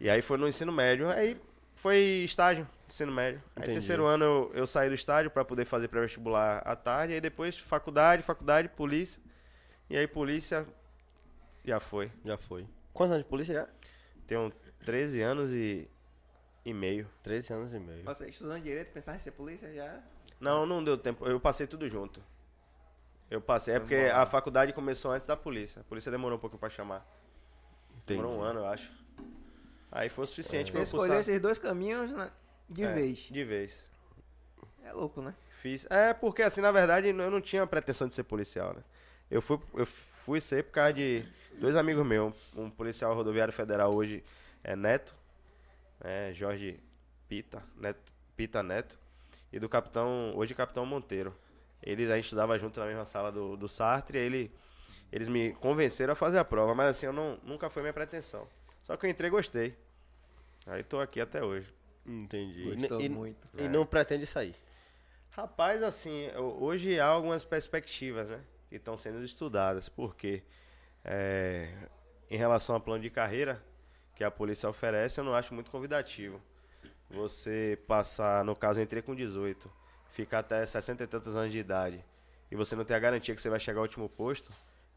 E 0.00 0.08
aí 0.08 0.22
foi 0.22 0.38
no 0.38 0.46
ensino 0.48 0.70
médio. 0.72 1.08
Aí 1.08 1.36
foi 1.74 1.96
estágio, 2.24 2.68
ensino 2.88 3.10
médio. 3.12 3.42
Aí 3.56 3.62
Entendi. 3.62 3.72
terceiro 3.78 4.04
ano 4.06 4.24
eu, 4.24 4.50
eu 4.54 4.66
saí 4.66 4.88
do 4.88 4.94
estágio 4.94 5.30
para 5.30 5.44
poder 5.44 5.64
fazer 5.64 5.88
pré-vestibular 5.88 6.62
à 6.64 6.76
tarde. 6.76 7.14
Aí 7.14 7.20
depois 7.20 7.58
faculdade, 7.58 8.22
faculdade, 8.22 8.68
polícia. 8.68 9.20
E 9.90 9.96
aí 9.96 10.06
polícia 10.06 10.66
já 11.64 11.80
foi. 11.80 12.10
Já 12.24 12.36
foi. 12.36 12.66
Quantos 12.92 13.12
anos 13.12 13.24
de 13.24 13.30
polícia 13.30 13.54
já? 13.54 13.66
Tenho 14.26 14.52
13 14.84 15.20
anos 15.22 15.52
e, 15.52 15.88
e 16.68 16.74
meio. 16.74 17.08
13 17.22 17.52
anos 17.52 17.74
e 17.74 17.78
meio. 17.78 18.04
Você 18.04 18.28
estudando 18.28 18.62
direito, 18.62 18.92
pensar 18.92 19.14
em 19.16 19.18
ser 19.18 19.30
polícia 19.32 19.72
já. 19.72 20.00
Não, 20.40 20.64
não 20.66 20.82
deu 20.82 20.96
tempo. 20.96 21.26
Eu 21.26 21.40
passei 21.40 21.66
tudo 21.66 21.88
junto. 21.88 22.22
Eu 23.30 23.40
passei. 23.40 23.74
É 23.74 23.80
porque 23.80 23.94
a 23.96 24.24
faculdade 24.26 24.72
começou 24.72 25.10
antes 25.10 25.26
da 25.26 25.36
polícia. 25.36 25.80
A 25.80 25.84
polícia 25.84 26.10
demorou 26.10 26.38
um 26.38 26.40
pouquinho 26.40 26.60
pra 26.60 26.70
chamar. 26.70 27.06
Demorou 28.06 28.38
um 28.38 28.42
ano, 28.42 28.60
eu 28.60 28.66
acho. 28.66 28.90
Aí 29.90 30.08
foi 30.08 30.24
o 30.24 30.26
suficiente 30.26 30.66
Você 30.66 30.72
pra 30.72 30.80
eu 30.80 30.82
escolheu 30.84 31.20
esses 31.20 31.40
dois 31.40 31.58
caminhos 31.58 32.12
na- 32.12 32.30
de 32.68 32.84
É, 32.84 32.92
vez. 32.92 33.18
De 33.30 33.44
vez. 33.44 33.86
É 34.84 34.92
louco, 34.92 35.20
né? 35.20 35.34
Fiz. 35.60 35.86
É, 35.90 36.14
porque 36.14 36.42
assim, 36.42 36.60
na 36.60 36.70
verdade, 36.70 37.08
eu 37.08 37.30
não 37.30 37.40
tinha 37.40 37.66
pretensão 37.66 38.06
de 38.08 38.14
ser 38.14 38.22
policial, 38.24 38.74
né? 38.74 38.82
Eu 39.30 39.42
fui, 39.42 39.58
eu 39.74 39.84
fui 39.86 40.40
ser 40.40 40.64
por 40.64 40.72
causa 40.72 40.92
de 40.94 41.24
dois 41.58 41.76
amigos 41.76 42.06
meus. 42.06 42.34
Um 42.56 42.70
policial 42.70 43.14
rodoviário 43.14 43.52
federal 43.52 43.94
hoje 43.94 44.24
é 44.64 44.74
Neto, 44.76 45.14
né? 46.00 46.32
Jorge 46.32 46.80
Pita, 47.28 47.62
Neto, 47.76 48.12
Pita 48.36 48.62
Neto. 48.62 48.98
E 49.52 49.58
do 49.58 49.68
capitão, 49.68 50.32
hoje 50.36 50.54
capitão 50.54 50.84
Monteiro. 50.84 51.34
Eles 51.82 52.10
a 52.10 52.16
gente 52.16 52.24
estudava 52.24 52.58
junto 52.58 52.78
na 52.80 52.86
mesma 52.86 53.06
sala 53.06 53.30
do, 53.32 53.56
do 53.56 53.68
Sartre 53.68 54.18
e 54.18 54.20
ele, 54.20 54.52
eles 55.10 55.28
me 55.28 55.52
convenceram 55.54 56.12
a 56.12 56.16
fazer 56.16 56.38
a 56.38 56.44
prova. 56.44 56.74
Mas 56.74 56.88
assim, 56.88 57.06
eu 57.06 57.12
não, 57.12 57.38
nunca 57.42 57.70
foi 57.70 57.82
minha 57.82 57.92
pretensão. 57.94 58.46
Só 58.82 58.96
que 58.96 59.06
eu 59.06 59.10
entrei 59.10 59.28
e 59.28 59.30
gostei. 59.30 59.74
Aí 60.66 60.82
tô 60.82 61.00
aqui 61.00 61.20
até 61.20 61.42
hoje. 61.42 61.72
Entendi. 62.04 62.74
Gostou 62.74 63.00
e, 63.00 63.04
e- 63.06 63.08
muito. 63.08 63.38
e 63.56 63.62
É. 63.64 63.68
não 63.68 63.86
pretende 63.86 64.26
sair. 64.26 64.54
Rapaz, 65.30 65.82
assim, 65.82 66.26
eu- 66.34 66.56
hoje 66.62 66.98
há 66.98 67.06
algumas 67.06 67.44
perspectivas, 67.44 68.28
né? 68.28 68.40
Que 68.68 68.76
estão 68.76 68.96
sendo 68.96 69.22
estudadas. 69.24 69.88
Porque 69.88 70.42
é, 71.04 71.72
em 72.30 72.36
relação 72.36 72.74
ao 72.74 72.80
plano 72.80 73.02
de 73.02 73.08
carreira 73.08 73.62
que 74.18 74.24
a 74.24 74.30
polícia 74.32 74.68
oferece, 74.68 75.20
eu 75.20 75.24
não 75.24 75.32
acho 75.32 75.54
muito 75.54 75.70
convidativo. 75.70 76.42
Você 77.08 77.78
passar, 77.86 78.44
no 78.44 78.54
caso, 78.56 78.80
eu 78.80 78.84
entrei 78.84 79.00
com 79.00 79.14
18, 79.14 79.70
ficar 80.10 80.40
até 80.40 80.66
60 80.66 81.04
e 81.04 81.06
tantos 81.06 81.36
anos 81.36 81.52
de 81.52 81.58
idade 81.58 82.04
e 82.50 82.56
você 82.56 82.74
não 82.74 82.84
ter 82.84 82.94
a 82.94 82.98
garantia 82.98 83.32
que 83.32 83.40
você 83.40 83.48
vai 83.48 83.60
chegar 83.60 83.78
ao 83.78 83.82
último 83.84 84.08
posto, 84.08 84.52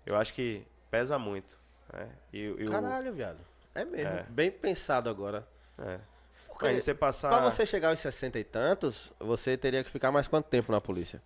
eu 0.07 0.15
acho 0.15 0.33
que 0.33 0.65
pesa 0.89 1.19
muito. 1.19 1.59
Né? 1.93 2.09
E, 2.33 2.39
e 2.39 2.65
o- 2.65 2.71
Caralho, 2.71 3.13
viado. 3.13 3.37
É 3.75 3.85
mesmo. 3.85 4.11
É. 4.11 4.23
Bem 4.27 4.49
pensado 4.51 5.07
agora. 5.09 5.47
é. 5.77 5.99
Porque 6.47 6.65
Aí 6.67 6.81
você 6.81 6.93
passar 6.93 7.29
Pra 7.29 7.39
você 7.49 7.65
chegar 7.65 7.89
aos 7.89 7.99
60 7.99 8.37
e 8.37 8.43
tantos, 8.43 9.11
você 9.19 9.55
teria 9.57 9.83
que 9.83 9.89
ficar 9.89 10.11
mais 10.11 10.27
quanto 10.27 10.47
tempo 10.47 10.71
na 10.71 10.81
polícia? 10.81 11.21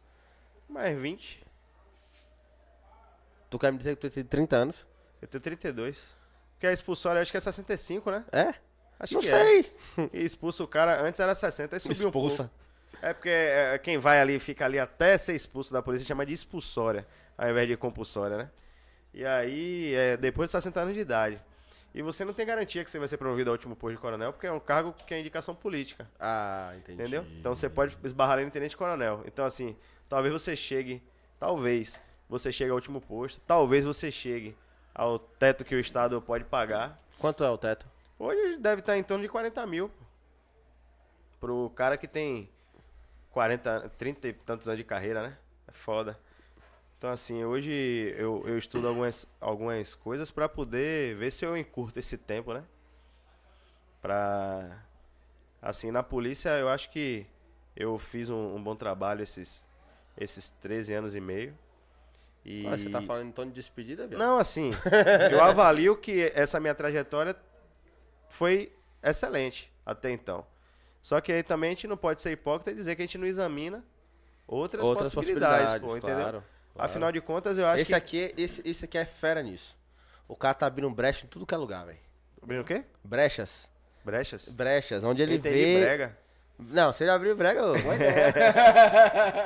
mais 0.69 0.97
20, 0.97 1.43
Tu 3.49 3.59
quer 3.59 3.71
me 3.71 3.77
dizer 3.77 3.95
que 3.95 4.01
tu 4.01 4.13
tem 4.13 4.23
30 4.23 4.55
anos? 4.57 4.85
eu 5.21 5.27
tenho 5.27 5.41
32. 5.41 6.15
Porque 6.55 6.67
a 6.67 6.71
expulsória 6.71 7.21
acho 7.21 7.31
que 7.31 7.37
é 7.37 7.39
65, 7.39 8.09
né? 8.11 8.25
É? 8.31 8.53
Acho 8.99 9.13
não 9.15 9.21
que 9.21 9.27
sei. 9.27 9.71
é. 9.97 10.09
E 10.13 10.23
expulsa 10.25 10.63
o 10.63 10.67
cara, 10.67 11.01
antes 11.01 11.19
era 11.19 11.35
60, 11.35 11.75
aí 11.75 11.79
subiu 11.79 12.07
um 12.07 12.11
pouco. 12.11 12.27
expulsa. 12.29 12.51
É 13.01 13.13
porque 13.13 13.29
é, 13.29 13.77
quem 13.77 13.97
vai 13.97 14.19
ali, 14.19 14.39
fica 14.39 14.65
ali 14.65 14.79
até 14.79 15.17
ser 15.17 15.35
expulso 15.35 15.71
da 15.73 15.81
polícia, 15.81 16.07
chama 16.07 16.25
de 16.25 16.33
expulsória, 16.33 17.05
ao 17.37 17.49
invés 17.49 17.67
de 17.67 17.75
compulsória, 17.75 18.37
né? 18.37 18.49
E 19.13 19.25
aí, 19.25 19.93
é 19.93 20.17
depois 20.17 20.47
de 20.47 20.53
60 20.53 20.79
anos 20.79 20.93
de 20.93 21.01
idade. 21.01 21.39
E 21.93 22.01
você 22.01 22.25
não 22.25 22.33
tem 22.33 22.45
garantia 22.45 22.83
que 22.83 22.91
você 22.91 22.99
vai 22.99 23.07
ser 23.07 23.17
promovido 23.17 23.49
ao 23.49 23.53
último 23.53 23.75
posto 23.75 23.95
de 23.95 24.01
coronel, 24.01 24.33
porque 24.33 24.47
é 24.47 24.51
um 24.51 24.59
cargo 24.59 24.93
que 24.93 25.13
é 25.13 25.19
indicação 25.19 25.53
política, 25.55 26.09
Ah, 26.19 26.73
entendi. 26.77 27.01
entendeu? 27.01 27.25
Então 27.39 27.53
você 27.55 27.69
pode 27.69 27.97
esbarrar 28.03 28.35
ali 28.35 28.45
no 28.45 28.51
tenente 28.51 28.75
coronel. 28.75 29.23
Então, 29.25 29.45
assim, 29.45 29.75
talvez 30.09 30.33
você 30.33 30.55
chegue, 30.55 31.01
talvez, 31.39 32.01
você 32.29 32.51
chega 32.51 32.71
ao 32.71 32.75
último 32.75 32.99
posto. 32.99 33.39
Talvez 33.47 33.85
você 33.85 34.09
chegue 34.11 34.55
ao 34.95 35.19
teto 35.19 35.65
que 35.65 35.75
o 35.75 35.79
Estado 35.79 36.21
pode 36.21 36.45
pagar. 36.45 36.97
Quanto 37.19 37.43
é 37.43 37.49
o 37.49 37.57
teto? 37.57 37.85
Hoje 38.17 38.57
deve 38.57 38.79
estar 38.79 38.97
em 38.97 39.03
torno 39.03 39.23
de 39.23 39.29
40 39.29 39.65
mil. 39.67 39.91
Pro 41.39 41.69
cara 41.75 41.97
que 41.97 42.07
tem 42.07 42.49
40, 43.31 43.89
30 43.97 44.27
e 44.29 44.33
tantos 44.33 44.67
anos 44.69 44.77
de 44.77 44.85
carreira, 44.85 45.21
né? 45.21 45.37
É 45.67 45.73
foda. 45.73 46.17
Então, 46.97 47.11
assim, 47.11 47.43
hoje 47.43 48.15
eu, 48.17 48.41
eu 48.47 48.57
estudo 48.57 48.87
algumas, 48.87 49.27
algumas 49.41 49.93
coisas 49.93 50.31
pra 50.31 50.47
poder 50.47 51.15
ver 51.17 51.29
se 51.29 51.45
eu 51.45 51.57
encurto 51.57 51.99
esse 51.99 52.17
tempo, 52.17 52.53
né? 52.53 52.63
Pra. 54.01 54.81
Assim, 55.61 55.91
na 55.91 56.01
polícia 56.01 56.49
eu 56.57 56.69
acho 56.69 56.89
que 56.89 57.27
eu 57.75 57.99
fiz 57.99 58.29
um, 58.29 58.55
um 58.55 58.63
bom 58.63 58.75
trabalho 58.75 59.21
esses, 59.21 59.65
esses 60.17 60.49
13 60.49 60.93
anos 60.93 61.15
e 61.15 61.19
meio. 61.19 61.57
E... 62.45 62.67
Ah, 62.67 62.77
você 62.77 62.89
tá 62.89 63.01
falando 63.01 63.27
em 63.27 63.31
tom 63.31 63.45
de 63.45 63.53
despedida, 63.53 64.05
viu? 64.05 64.19
Não, 64.19 64.37
assim, 64.37 64.71
eu 65.31 65.43
avalio 65.43 65.97
que 65.97 66.31
essa 66.35 66.59
minha 66.59 66.75
trajetória 66.75 67.35
foi 68.29 68.71
excelente 69.01 69.73
até 69.83 70.11
então. 70.11 70.45
Só 71.01 71.19
que 71.19 71.31
aí 71.31 71.41
também 71.41 71.69
a 71.69 71.73
gente 71.73 71.87
não 71.87 71.97
pode 71.97 72.21
ser 72.21 72.31
hipócrita 72.31 72.71
e 72.71 72.75
dizer 72.75 72.95
que 72.95 73.01
a 73.01 73.05
gente 73.05 73.17
não 73.17 73.25
examina 73.25 73.83
outras, 74.47 74.85
Outras 74.85 75.13
possibilidades, 75.13 75.73
possibilidades, 75.73 75.87
pô, 75.87 75.97
entendeu? 75.97 76.23
claro, 76.23 76.43
claro. 76.73 76.91
Afinal 76.91 77.11
de 77.11 77.21
contas, 77.21 77.57
eu 77.57 77.65
acho 77.65 77.81
esse 77.81 77.89
que... 77.89 77.95
aqui, 77.95 78.33
esse, 78.37 78.67
esse 78.67 78.85
aqui 78.85 78.97
é 78.97 79.05
fera 79.05 79.41
nisso. 79.41 79.75
O 80.27 80.35
cara 80.35 80.53
tá 80.53 80.67
abrindo 80.67 80.89
brecha 80.89 81.25
em 81.25 81.29
tudo 81.29 81.45
que 81.45 81.53
é 81.53 81.57
lugar, 81.57 81.85
velho. 81.85 81.99
Abrindo 82.41 82.61
o 82.61 82.65
quê? 82.65 82.83
Brechas. 83.03 83.67
Brechas? 84.03 84.49
Brechas, 84.49 85.03
onde 85.03 85.23
ele 85.23 85.35
Entendi, 85.35 85.55
vê. 85.55 85.79
brega. 85.79 86.17
Não, 86.59 86.93
você 86.93 87.05
já 87.05 87.15
abriu 87.15 87.35
brega, 87.35 87.61
ideia. 87.77 88.33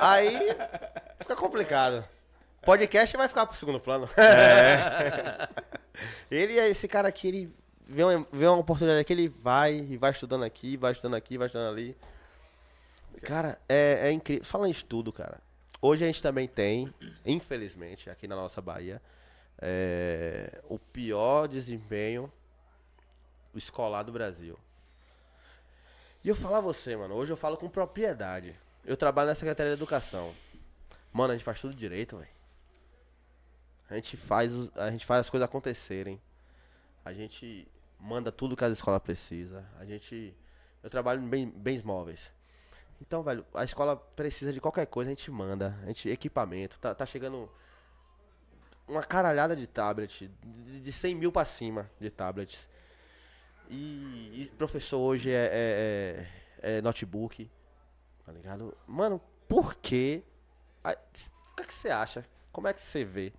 Aí 0.00 0.38
fica 1.18 1.34
complicado. 1.34 2.06
Podcast 2.62 3.16
vai 3.16 3.28
ficar 3.28 3.46
pro 3.46 3.56
segundo 3.56 3.80
plano. 3.80 4.08
ele 6.30 6.58
é 6.58 6.68
esse 6.68 6.86
cara 6.86 7.08
aqui, 7.08 7.28
ele 7.28 7.56
vê 7.86 8.04
uma, 8.04 8.26
vê 8.30 8.46
uma 8.46 8.58
oportunidade 8.58 9.00
aqui, 9.00 9.12
ele 9.12 9.28
vai 9.28 9.78
e 9.78 9.96
vai 9.96 10.10
estudando 10.10 10.44
aqui, 10.44 10.76
vai 10.76 10.92
estudando 10.92 11.14
aqui, 11.14 11.38
vai 11.38 11.46
estudando 11.46 11.72
ali. 11.72 11.96
Cara, 13.22 13.58
é, 13.68 14.08
é 14.08 14.12
incrível. 14.12 14.44
Fala 14.44 14.68
em 14.68 14.70
estudo, 14.70 15.12
cara. 15.12 15.40
Hoje 15.82 16.04
a 16.04 16.06
gente 16.06 16.22
também 16.22 16.46
tem, 16.46 16.92
infelizmente, 17.24 18.10
aqui 18.10 18.28
na 18.28 18.36
nossa 18.36 18.60
Bahia, 18.60 19.00
é, 19.58 20.60
o 20.68 20.78
pior 20.78 21.48
desempenho 21.48 22.30
escolar 23.54 24.02
do 24.02 24.12
Brasil. 24.12 24.58
E 26.22 26.28
eu 26.28 26.36
falo 26.36 26.56
a 26.56 26.60
você, 26.60 26.96
mano, 26.96 27.14
hoje 27.14 27.32
eu 27.32 27.36
falo 27.36 27.56
com 27.56 27.68
propriedade. 27.68 28.54
Eu 28.84 28.96
trabalho 28.96 29.28
na 29.28 29.34
Secretaria 29.34 29.72
de 29.72 29.78
Educação. 29.78 30.34
Mano, 31.12 31.32
a 31.32 31.36
gente 31.36 31.44
faz 31.44 31.60
tudo 31.60 31.74
direito, 31.74 32.18
velho. 32.18 32.39
A 33.90 33.94
gente 33.94 34.16
faz 34.16 34.52
a 34.76 34.90
gente 34.90 35.04
faz 35.04 35.20
as 35.22 35.30
coisas 35.30 35.44
acontecerem. 35.44 36.20
A 37.04 37.12
gente 37.12 37.66
manda 37.98 38.30
tudo 38.30 38.56
que 38.56 38.64
as 38.64 38.72
escolas 38.72 39.02
precisam. 39.02 39.64
A 39.78 39.84
gente 39.84 40.34
eu 40.82 40.88
trabalho 40.88 41.20
em 41.22 41.28
bem- 41.28 41.50
bens 41.50 41.82
móveis. 41.82 42.32
Então, 43.00 43.22
velho, 43.22 43.44
a 43.54 43.64
escola 43.64 43.96
precisa 43.96 44.52
de 44.52 44.60
qualquer 44.60 44.86
coisa, 44.86 45.10
a 45.10 45.14
gente 45.14 45.30
manda. 45.30 45.76
A 45.82 45.86
gente 45.86 46.08
equipamento, 46.08 46.78
tá, 46.78 46.94
tá 46.94 47.04
chegando 47.06 47.50
uma 48.86 49.02
caralhada 49.02 49.54
de 49.56 49.66
tablet, 49.66 50.30
de, 50.42 50.80
de 50.80 50.92
100 50.92 51.14
mil 51.14 51.32
pra 51.32 51.44
cima 51.44 51.90
de 51.98 52.10
tablets. 52.10 52.68
E, 53.70 54.42
e 54.42 54.50
professor 54.58 54.98
hoje 54.98 55.30
é, 55.30 55.46
é- 55.52 56.26
é- 56.62 56.76
é 56.78 56.82
notebook, 56.82 57.48
tá 58.26 58.32
ligado? 58.32 58.76
Mano, 58.86 59.20
por? 59.48 59.74
Ah, 60.84 60.92
O 60.92 61.56
que, 61.56 61.62
é 61.62 61.64
que 61.64 61.72
você 61.74 61.88
acha? 61.88 62.24
Como 62.52 62.66
é 62.68 62.72
que 62.72 62.80
você 62.80 63.04
vê 63.04 63.32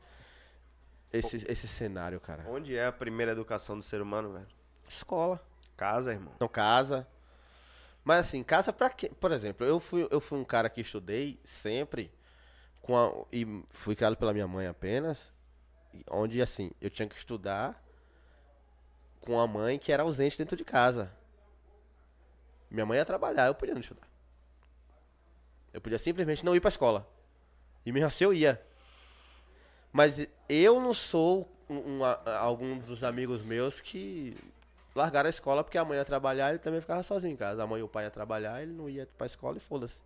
esse, 1.12 1.46
esse 1.48 1.68
cenário, 1.68 2.20
cara? 2.20 2.46
Onde 2.48 2.76
é 2.76 2.86
a 2.86 2.92
primeira 2.92 3.32
educação 3.32 3.78
do 3.78 3.84
ser 3.84 4.02
humano, 4.02 4.34
velho? 4.34 4.48
Escola. 4.88 5.42
Casa, 5.76 6.12
irmão. 6.12 6.34
Então, 6.36 6.48
casa. 6.48 7.08
Mas 8.04 8.22
assim, 8.22 8.44
casa 8.44 8.74
pra 8.74 8.90
quê? 8.90 9.12
Por 9.20 9.32
exemplo, 9.32 9.66
eu 9.66 9.80
fui, 9.80 10.08
eu 10.10 10.20
fui 10.20 10.40
um 10.40 10.46
cara 10.46 10.70
que 10.70 10.82
estudei 10.82 11.40
sempre 11.44 12.12
com 12.82 12.98
a, 12.98 13.26
e 13.32 13.64
fui 13.74 13.96
criado 13.96 14.18
pela 14.18 14.34
minha 14.34 14.48
mãe 14.48 14.66
apenas, 14.68 15.32
e 15.94 16.04
onde 16.10 16.42
assim, 16.42 16.72
eu 16.82 16.90
tinha 16.90 17.08
que 17.08 17.16
estudar 17.16 17.82
com 19.20 19.40
a 19.40 19.46
mãe 19.46 19.78
que 19.78 19.92
era 19.92 20.04
ausente 20.04 20.38
dentro 20.38 20.58
de 20.58 20.66
casa. 20.66 21.12
Minha 22.70 22.86
mãe 22.86 22.98
ia 22.98 23.06
trabalhar, 23.06 23.48
eu 23.48 23.56
podia 23.56 23.76
não 23.76 23.82
estudar. 23.82 24.08
Eu 25.74 25.80
podia 25.80 26.00
simplesmente 26.00 26.44
não 26.44 26.56
ir 26.56 26.60
pra 26.60 26.70
escola. 26.70 27.08
E 27.86 27.92
mesmo 27.92 28.08
assim 28.08 28.24
eu 28.24 28.34
ia. 28.34 28.66
Mas 29.92 30.28
eu 30.48 30.80
não 30.80 30.94
sou 30.94 31.50
um, 31.70 31.98
um, 31.98 32.04
a- 32.04 32.38
algum 32.40 32.78
dos 32.80 33.04
amigos 33.04 33.44
meus 33.44 33.80
que 33.80 34.36
largaram 34.96 35.28
a 35.28 35.30
escola 35.30 35.64
porque 35.64 35.78
a 35.78 35.86
mãe 35.86 35.98
ia 35.98 36.06
trabalhar 36.06 36.50
e 36.50 36.52
ele 36.54 36.60
também 36.60 36.82
ficava 36.82 37.04
sozinho 37.04 37.34
em 37.34 37.38
casa. 37.38 37.64
A 37.64 37.68
mãe 37.68 37.80
e 37.80 37.84
o 37.84 37.88
pai 37.88 38.06
ia 38.06 38.12
trabalhar, 38.12 38.62
ele 38.62 38.74
não 38.74 38.90
ia 38.90 39.08
pra 39.18 39.26
escola 39.26 39.58
e 39.58 39.60
foda-se. 39.60 40.00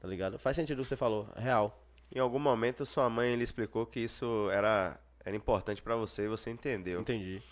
Tá 0.00 0.08
ligado? 0.08 0.38
Faz 0.38 0.56
sentido 0.56 0.80
o 0.80 0.82
que 0.82 0.88
você 0.88 0.96
falou, 0.96 1.28
é 1.36 1.40
real. 1.40 1.80
Em 2.14 2.18
algum 2.18 2.38
momento 2.38 2.84
sua 2.84 3.08
mãe 3.08 3.34
lhe 3.34 3.42
explicou 3.42 3.86
que 3.86 4.00
isso 4.00 4.48
era, 4.52 4.98
era 5.24 5.34
importante 5.34 5.82
pra 5.82 5.96
você 5.96 6.24
e 6.24 6.28
você 6.28 6.50
entendeu. 6.50 7.00
Entendi. 7.00 7.42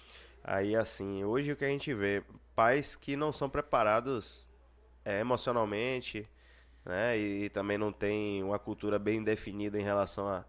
Aí, 0.45 0.75
assim, 0.77 1.25
hoje 1.25 1.53
o 1.53 1.57
que 1.57 1.65
a 1.65 1.69
gente 1.69 1.95
vê, 1.95 2.23
pais 2.55 2.95
que 2.97 3.17
não 3.17 3.33
são 3.33 3.49
preparados 3.49 4.47
é, 5.05 5.21
emocionalmente, 5.21 6.29
né? 6.85 7.17
E, 7.17 7.49
também 7.49 7.79
não 7.79 7.93
tem 7.93 8.43
uma 8.43 8.59
cultura 8.59 8.99
bem 8.99 9.23
definida 9.23 9.79
em 9.79 9.83
relação 9.83 10.29
à 10.29 10.45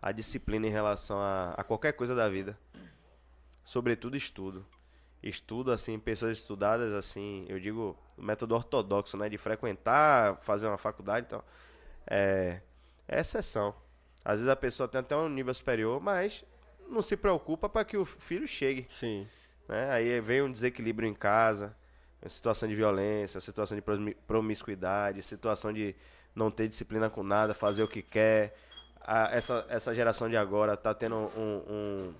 a, 0.00 0.12
disciplina 0.12 0.66
em 0.66 0.70
relação 0.70 1.18
a, 1.18 1.54
a 1.56 1.64
qualquer 1.64 1.92
coisa 1.92 2.14
da 2.14 2.28
vida. 2.28 2.58
Sobretudo 3.64 4.16
estudo. 4.16 4.66
Estudo, 5.22 5.72
assim, 5.72 5.98
pessoas 5.98 6.38
estudadas, 6.38 6.92
assim, 6.92 7.46
eu 7.48 7.58
digo, 7.58 7.98
método 8.16 8.54
ortodoxo, 8.54 9.16
né? 9.16 9.28
De 9.28 9.36
frequentar, 9.36 10.36
fazer 10.42 10.66
uma 10.66 10.78
faculdade 10.78 11.26
e 11.26 11.28
tal. 11.30 11.44
É, 12.06 12.60
é 13.08 13.20
exceção. 13.20 13.74
Às 14.24 14.40
vezes 14.40 14.48
a 14.48 14.56
pessoa 14.56 14.88
tem 14.88 15.00
até 15.00 15.16
um 15.16 15.28
nível 15.28 15.54
superior, 15.54 16.00
mas 16.00 16.44
não 16.88 17.02
se 17.02 17.16
preocupa 17.16 17.68
para 17.68 17.84
que 17.84 17.96
o 17.96 18.04
filho 18.04 18.46
chegue 18.46 18.86
Sim. 18.88 19.26
né? 19.68 19.90
Aí 19.90 20.20
vem 20.20 20.42
um 20.42 20.50
desequilíbrio 20.50 21.08
em 21.08 21.14
casa, 21.14 21.76
situação 22.26 22.68
de 22.68 22.74
violência, 22.74 23.40
situação 23.40 23.76
de 23.76 23.82
promi- 23.82 24.14
promiscuidade, 24.26 25.22
situação 25.22 25.72
de 25.72 25.94
não 26.34 26.50
ter 26.50 26.68
disciplina 26.68 27.08
com 27.08 27.22
nada, 27.22 27.54
fazer 27.54 27.82
o 27.82 27.88
que 27.88 28.02
quer. 28.02 28.56
A- 29.06 29.28
essa, 29.32 29.64
essa 29.68 29.94
geração 29.94 30.28
de 30.28 30.36
agora 30.36 30.76
tá 30.76 30.92
tendo 30.94 31.14
um, 31.16 31.62
um, 31.68 32.14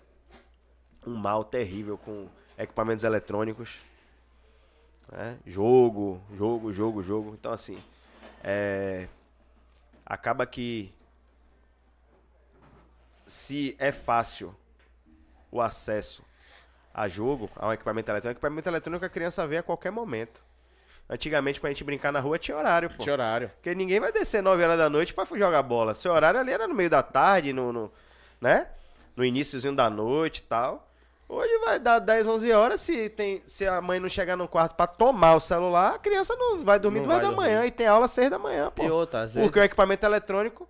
um 1.07 1.15
mal 1.17 1.45
terrível 1.45 1.99
com 1.99 2.29
equipamentos 2.59 3.05
eletrônicos. 3.05 3.81
né? 5.11 5.39
Jogo, 5.47 6.21
jogo, 6.37 6.73
jogo, 6.73 7.03
jogo. 7.03 7.35
Então, 7.35 7.53
assim, 7.53 7.79
é, 8.43 9.09
acaba 10.05 10.47
que 10.47 10.93
se 13.27 13.77
é 13.79 13.93
fácil 13.93 14.55
o 15.51 15.61
acesso 15.61 16.25
a 16.95 17.09
jogo, 17.09 17.51
a 17.57 17.69
um 17.69 17.75
equipamento 17.75 18.11
eletrônico, 18.11 18.39
equipamento 18.39 18.71
eletrônico 18.71 19.07
a 19.07 19.11
criança 19.11 19.47
vê 19.49 19.59
a 19.59 19.65
qualquer 19.65 19.93
momento. 19.93 20.45
Antigamente, 21.09 21.61
pra 21.61 21.71
gente 21.71 21.85
brincar 21.85 22.11
na 22.13 22.19
rua, 22.19 22.37
tinha 22.39 22.57
horário, 22.57 22.91
pô. 22.91 23.03
Tinha 23.03 23.13
horário. 23.13 23.49
Porque 23.57 23.75
ninguém 23.75 24.01
vai 24.01 24.11
descer 24.11 24.43
9 24.43 24.63
horas 24.65 24.77
da 24.77 24.91
noite 24.91 25.15
pra 25.15 25.25
jogar 25.25 25.63
bola. 25.63 25.95
Seu 25.95 26.13
horário 26.13 26.41
ali 26.41 26.51
era 26.53 26.67
no 26.67 26.75
meio 26.75 26.91
da 26.91 27.03
tarde, 27.03 27.53
no, 27.53 27.73
no- 27.73 27.93
né? 28.41 28.67
No 29.15 29.25
iníciozinho 29.25 29.75
da 29.77 29.89
noite 29.89 30.39
e 30.39 30.43
tal. 30.43 30.89
Hoje 31.29 31.59
vai 31.65 31.79
dar 31.79 31.99
10, 32.01 32.27
11 32.27 32.53
horas, 32.53 32.81
se, 32.81 33.09
tem, 33.09 33.41
se 33.47 33.67
a 33.67 33.81
mãe 33.81 33.99
não 33.99 34.09
chegar 34.09 34.37
no 34.37 34.47
quarto 34.47 34.75
pra 34.77 34.87
tomar 34.87 35.35
o 35.35 35.41
celular, 35.41 35.95
a 35.95 35.99
criança 35.99 36.35
não 36.37 36.65
vai 36.65 36.79
dormir 36.79 37.01
Não 37.01 37.07
2 37.09 37.21
vai 37.21 37.31
da 37.31 37.37
manhã 37.37 37.55
dormir. 37.57 37.69
e 37.69 37.71
tem 37.73 37.87
aula 37.87 38.05
às 38.07 38.13
6 38.13 38.31
da 38.31 38.39
manhã, 38.39 38.71
pô. 38.71 38.85
E 38.85 38.91
outra, 38.91 39.23
às 39.23 39.35
vezes. 39.35 39.47
Porque 39.49 39.59
o 39.59 39.63
equipamento 39.65 40.05
eletrônico 40.07 40.69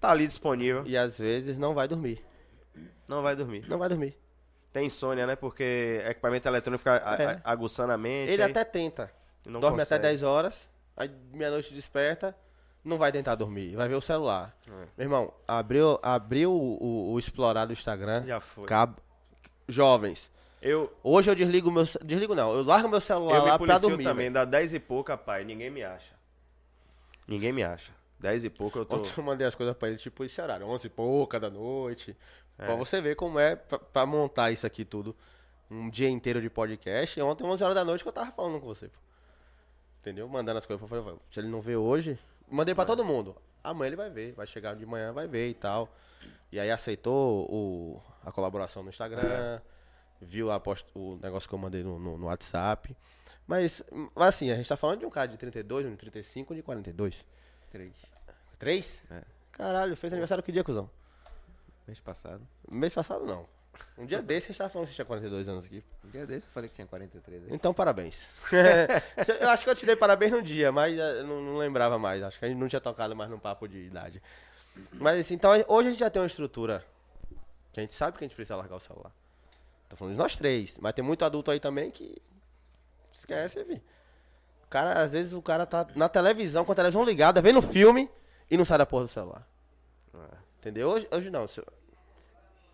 tá 0.00 0.10
ali 0.10 0.26
disponível. 0.26 0.82
E 0.86 0.96
às 0.96 1.18
vezes 1.18 1.58
não 1.58 1.74
vai 1.74 1.86
dormir. 1.88 2.22
Não 3.08 3.22
vai 3.22 3.36
dormir. 3.36 3.64
Não 3.68 3.78
vai 3.78 3.88
dormir. 3.88 4.16
Tem 4.72 4.86
insônia, 4.86 5.26
né? 5.26 5.36
Porque 5.36 6.02
equipamento 6.08 6.48
eletrônico 6.48 6.78
fica 6.78 6.96
É. 7.18 7.40
aguçando 7.44 7.92
a 7.92 7.98
mente. 7.98 8.32
Ele 8.32 8.42
aí 8.42 8.50
até 8.50 8.64
tenta. 8.64 9.10
Não 9.44 9.60
Dorme 9.60 9.78
consegue. 9.78 9.94
até 9.94 10.08
10 10.10 10.22
horas, 10.22 10.68
aí 10.96 11.10
meia-noite 11.32 11.72
desperta, 11.74 12.36
não 12.84 12.98
vai 12.98 13.12
tentar 13.12 13.34
dormir, 13.34 13.74
vai 13.76 13.88
ver 13.88 13.94
o 13.94 14.00
celular. 14.00 14.56
É. 14.66 14.70
Meu 14.70 15.04
irmão, 15.06 15.34
abriu, 15.46 15.98
abriu 16.02 16.52
o, 16.52 16.82
o, 16.82 17.12
o 17.12 17.18
explorar 17.18 17.66
do 17.66 17.72
Instagram. 17.72 18.24
Já 18.26 18.40
foi. 18.40 18.66
Jovens. 19.68 20.30
Eu, 20.60 20.92
Hoje 21.02 21.30
eu 21.30 21.34
desligo 21.34 21.70
meu. 21.70 21.84
Desligo 22.04 22.34
não, 22.34 22.54
eu 22.54 22.62
largo 22.62 22.88
meu 22.88 23.00
celular 23.00 23.36
eu 23.36 23.42
me 23.42 23.48
lá 23.48 23.58
pra 23.58 23.66
policio 23.66 23.88
dormir. 23.88 24.04
também, 24.04 24.24
velho. 24.30 24.34
dá 24.34 24.44
10 24.44 24.74
e 24.74 24.78
pouca, 24.80 25.16
pai, 25.16 25.44
ninguém 25.44 25.70
me 25.70 25.82
acha. 25.82 26.14
Ninguém 27.26 27.52
me 27.52 27.62
acha. 27.64 27.92
10 28.20 28.44
e 28.44 28.50
pouco 28.50 28.78
eu 28.78 28.84
tô... 28.84 28.96
Ontem 28.96 29.10
eu 29.16 29.24
mandei 29.24 29.44
as 29.46 29.54
coisas 29.56 29.76
pra 29.76 29.88
ele, 29.88 29.96
tipo, 29.96 30.22
esse 30.22 30.40
horário, 30.40 30.64
11 30.66 30.86
e 30.86 30.90
pouca 30.90 31.40
da 31.40 31.50
noite. 31.50 32.16
É. 32.56 32.66
Pra 32.66 32.76
você 32.76 33.00
ver 33.00 33.16
como 33.16 33.40
é 33.40 33.56
pra, 33.56 33.78
pra 33.78 34.06
montar 34.06 34.52
isso 34.52 34.64
aqui 34.64 34.84
tudo. 34.84 35.16
Um 35.68 35.90
dia 35.90 36.08
inteiro 36.08 36.40
de 36.40 36.48
podcast. 36.48 37.18
E 37.18 37.22
ontem, 37.22 37.42
11 37.44 37.64
horas 37.64 37.74
da 37.74 37.84
noite, 37.84 38.04
que 38.04 38.08
eu 38.08 38.12
tava 38.12 38.30
falando 38.30 38.60
com 38.60 38.66
você. 38.66 38.86
pô. 38.88 38.94
Entendeu? 40.02 40.28
Mandando 40.28 40.58
as 40.58 40.66
coisas. 40.66 40.82
Eu 40.82 40.88
falei, 41.02 41.16
se 41.30 41.40
ele 41.40 41.48
não 41.48 41.60
vê 41.62 41.76
hoje. 41.76 42.18
Mandei 42.50 42.72
É. 42.72 42.74
pra 42.74 42.84
todo 42.84 43.04
mundo. 43.04 43.34
Amanhã 43.64 43.86
ele 43.88 43.96
vai 43.96 44.10
ver. 44.10 44.32
Vai 44.32 44.46
chegar 44.46 44.74
de 44.76 44.84
manhã, 44.84 45.12
vai 45.12 45.26
ver 45.26 45.48
e 45.48 45.54
tal. 45.54 45.88
E 46.50 46.58
aí 46.60 46.70
aceitou 46.70 47.46
o, 47.50 48.02
a 48.24 48.30
colaboração 48.32 48.82
no 48.82 48.90
Instagram, 48.90 49.60
viu 50.20 50.50
a 50.52 50.60
post, 50.60 50.86
o 50.94 51.16
negócio 51.22 51.48
que 51.48 51.54
eu 51.54 51.58
mandei 51.58 51.82
no, 51.82 51.98
no- 51.98 52.18
no 52.18 52.26
WhatsApp. 52.26 52.94
Mas, 53.46 53.82
mas 54.14 54.28
assim, 54.34 54.50
a 54.50 54.56
gente 54.56 54.68
tá 54.68 54.76
falando 54.76 55.00
de 55.00 55.06
um 55.06 55.10
cara 55.10 55.28
de 55.28 55.36
32, 55.38 55.86
um 55.86 55.90
de 55.92 55.96
35, 55.96 56.52
um 56.52 56.56
de 56.56 56.62
42. 56.62 57.24
Três. 57.70 57.92
Três? 58.58 59.02
É. 59.10 59.22
Caralho, 59.52 59.96
fez 59.96 60.12
aniversário 60.12 60.42
que 60.44 60.52
dia, 60.52 60.62
cuzão? 60.64 60.90
Mês 61.86 61.98
passado. 62.00 62.46
Mês 62.70 62.92
passado 62.92 63.24
não. 63.24 63.46
Um 63.96 64.06
dia 64.06 64.20
desse 64.20 64.46
a 64.46 64.48
gente 64.48 64.58
tava 64.58 64.70
falando 64.70 64.86
que 64.86 64.92
você 64.92 64.96
tinha 64.96 65.04
42 65.04 65.48
anos 65.48 65.64
aqui. 65.64 65.82
Um 66.04 66.10
dia 66.10 66.26
desse 66.26 66.46
eu 66.46 66.52
falei 66.52 66.68
que 66.68 66.74
tinha 66.74 66.86
43. 66.86 67.42
né? 67.42 67.48
Então, 67.50 67.72
parabéns. 67.72 68.28
eu 69.40 69.48
acho 69.48 69.64
que 69.64 69.70
eu 69.70 69.74
te 69.74 69.86
dei 69.86 69.96
parabéns 69.96 70.32
no 70.32 70.42
dia, 70.42 70.72
mas 70.72 70.98
eh, 70.98 71.20
eu 71.20 71.26
não, 71.26 71.42
não 71.42 71.56
lembrava 71.56 71.98
mais. 71.98 72.22
Acho 72.22 72.38
que 72.38 72.44
a 72.44 72.48
gente 72.48 72.58
não 72.58 72.68
tinha 72.68 72.80
tocado 72.80 73.14
mais 73.14 73.30
num 73.30 73.38
papo 73.38 73.68
de 73.68 73.78
idade. 73.78 74.22
Mas 74.92 75.20
assim, 75.20 75.34
então 75.34 75.52
hoje 75.68 75.88
a 75.88 75.90
gente 75.90 76.00
já 76.00 76.10
tem 76.10 76.20
uma 76.20 76.26
estrutura 76.26 76.84
que 77.72 77.80
a 77.80 77.82
gente 77.82 77.94
sabe 77.94 78.18
que 78.18 78.24
a 78.24 78.28
gente 78.28 78.34
precisa 78.34 78.56
largar 78.56 78.76
o 78.76 78.80
celular. 78.80 79.12
Tô 79.88 79.96
falando 79.96 80.14
de 80.14 80.18
nós 80.18 80.36
três, 80.36 80.78
mas 80.80 80.94
tem 80.94 81.04
muito 81.04 81.24
adulto 81.24 81.50
aí 81.50 81.60
também 81.60 81.90
que 81.90 82.20
esquece, 83.12 83.62
vi. 83.64 83.82
O 84.64 84.68
cara, 84.68 85.02
às 85.02 85.12
vezes 85.12 85.34
o 85.34 85.42
cara 85.42 85.66
tá 85.66 85.86
na 85.94 86.08
televisão, 86.08 86.64
com 86.64 86.72
a 86.72 86.74
televisão 86.74 87.04
ligada, 87.04 87.42
vendo 87.42 87.60
filme 87.60 88.10
e 88.50 88.56
não 88.56 88.64
sai 88.64 88.78
da 88.78 88.86
porra 88.86 89.04
do 89.04 89.08
celular. 89.08 89.46
Entendeu? 90.58 90.88
Hoje, 90.88 91.08
hoje 91.10 91.30
não. 91.30 91.46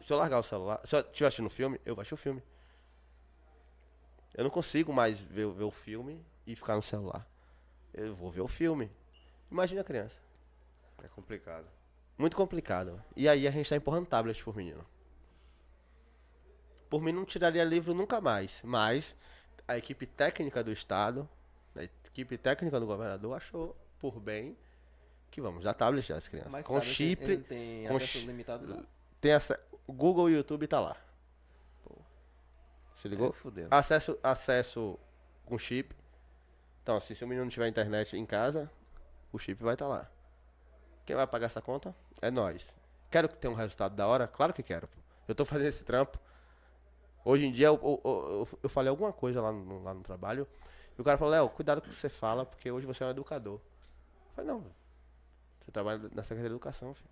Se 0.01 0.13
eu, 0.13 0.17
largar 0.17 0.39
o 0.39 0.43
celular, 0.43 0.81
se 0.85 0.95
eu 0.95 1.01
estiver 1.01 1.27
assistindo 1.27 1.47
um 1.47 1.51
filme, 1.51 1.81
eu 1.85 1.95
vou 1.95 2.03
assistir 2.03 2.15
o 2.15 2.19
filme. 2.19 2.43
Eu 4.35 4.45
não 4.45 4.51
consigo 4.51 4.93
mais 4.93 5.21
ver, 5.21 5.49
ver 5.51 5.65
o 5.65 5.71
filme 5.71 6.25
e 6.47 6.55
ficar 6.55 6.77
no 6.77 6.83
celular. 6.83 7.27
Eu 7.93 8.15
vou 8.15 8.31
ver 8.31 8.41
o 8.41 8.49
filme. 8.49 8.91
Imagina 9.51 9.81
a 9.81 9.85
criança. 9.85 10.19
É 11.03 11.09
complicado. 11.09 11.67
Muito 12.17 12.37
complicado. 12.37 13.03
E 13.17 13.29
aí 13.29 13.47
a 13.47 13.51
gente 13.51 13.69
tá 13.69 13.77
empurrando 13.77 14.07
tablet 14.07 14.43
por 14.43 14.57
menino. 14.57 14.85
Por 16.89 17.03
mim 17.03 17.13
não 17.13 17.25
tiraria 17.25 17.65
livro 17.65 17.95
nunca 17.95 18.21
mais. 18.21 18.61
Mas 18.65 19.17
a 19.67 19.77
equipe 19.77 20.07
técnica 20.07 20.63
do 20.65 20.73
Estado, 20.73 21.29
a 21.77 21.85
equipe 21.85 22.39
técnica 22.39 22.81
do 22.81 22.87
governador 22.87 23.37
achou 23.37 23.77
por 23.99 24.19
bem 24.19 24.57
que 25.31 25.41
vamos 25.41 25.65
dar 25.65 25.75
tablet 25.75 26.13
às 26.13 26.27
crianças. 26.27 26.51
Mas 26.51 26.67
com 26.67 26.75
tablet, 26.75 26.95
chip, 26.95 27.37
tem 27.39 27.87
com 27.87 27.97
acesso 27.97 28.19
limitado 28.19 28.67
não. 28.67 28.87
tem 29.21 29.33
essa, 29.33 29.61
o 29.68 29.68
Google 29.93 30.29
e 30.31 30.35
o 30.35 30.37
YouTube 30.37 30.67
tá 30.67 30.81
lá. 30.81 30.97
Se 32.95 33.09
ligou? 33.09 33.29
É, 33.31 33.33
fudeu. 33.33 33.69
Acesso, 33.71 34.19
acesso 34.23 34.99
com 35.47 35.57
chip. 35.59 35.95
Então, 36.83 36.97
assim, 36.97 37.15
se 37.15 37.25
o 37.25 37.29
menino 37.29 37.45
não 37.45 37.51
tiver 37.51 37.69
internet 37.69 38.17
em 38.17 38.27
casa, 38.27 38.71
o 39.33 39.39
chip 39.39 39.63
vai 39.63 39.75
estar 39.75 39.87
lá. 39.87 40.09
Quem 41.07 41.15
vai 41.15 41.27
pagar 41.27 41.47
essa 41.47 41.63
conta? 41.63 41.95
É 42.21 42.31
nós. 42.31 42.77
Quero 43.11 43.29
que 43.29 43.37
tenha 43.39 43.51
um 43.53 43.57
resultado 43.57 43.95
da 43.95 44.07
hora? 44.07 44.27
Claro 44.27 44.53
que 44.53 44.63
quero. 44.63 44.89
pô. 44.89 44.99
Eu 45.29 45.35
tô 45.35 45.45
fazendo 45.45 45.69
esse 45.69 45.85
trampo. 45.85 46.19
Hoje 47.25 47.45
em 47.47 47.53
dia, 47.53 47.69
eu, 47.69 47.75
eu, 47.83 48.01
eu- 48.05 48.59
eu 48.65 48.69
falei 48.69 48.89
alguma 48.91 49.13
coisa 49.13 49.41
lá 49.41 49.53
no, 49.53 49.83
lá 49.83 49.95
no 49.95 50.01
trabalho. 50.03 50.47
E 50.97 51.01
o 51.01 51.05
cara 51.05 51.17
falou, 51.17 51.31
Léo, 51.33 51.49
cuidado 51.51 51.81
com 51.81 51.87
o 51.87 51.91
que 51.91 51.97
você 51.97 52.09
fala, 52.09 52.45
porque 52.45 52.71
hoje 52.71 52.87
você 52.87 53.05
é 53.05 53.07
um 53.07 53.11
educador. 53.11 53.55
Eu 53.61 54.33
falei, 54.35 54.51
não, 54.51 54.65
você 55.61 55.71
trabalha 55.71 55.99
na 55.99 56.23
Secretaria 56.23 56.49
de 56.49 56.55
Educação, 56.55 56.95
filho. 56.95 57.09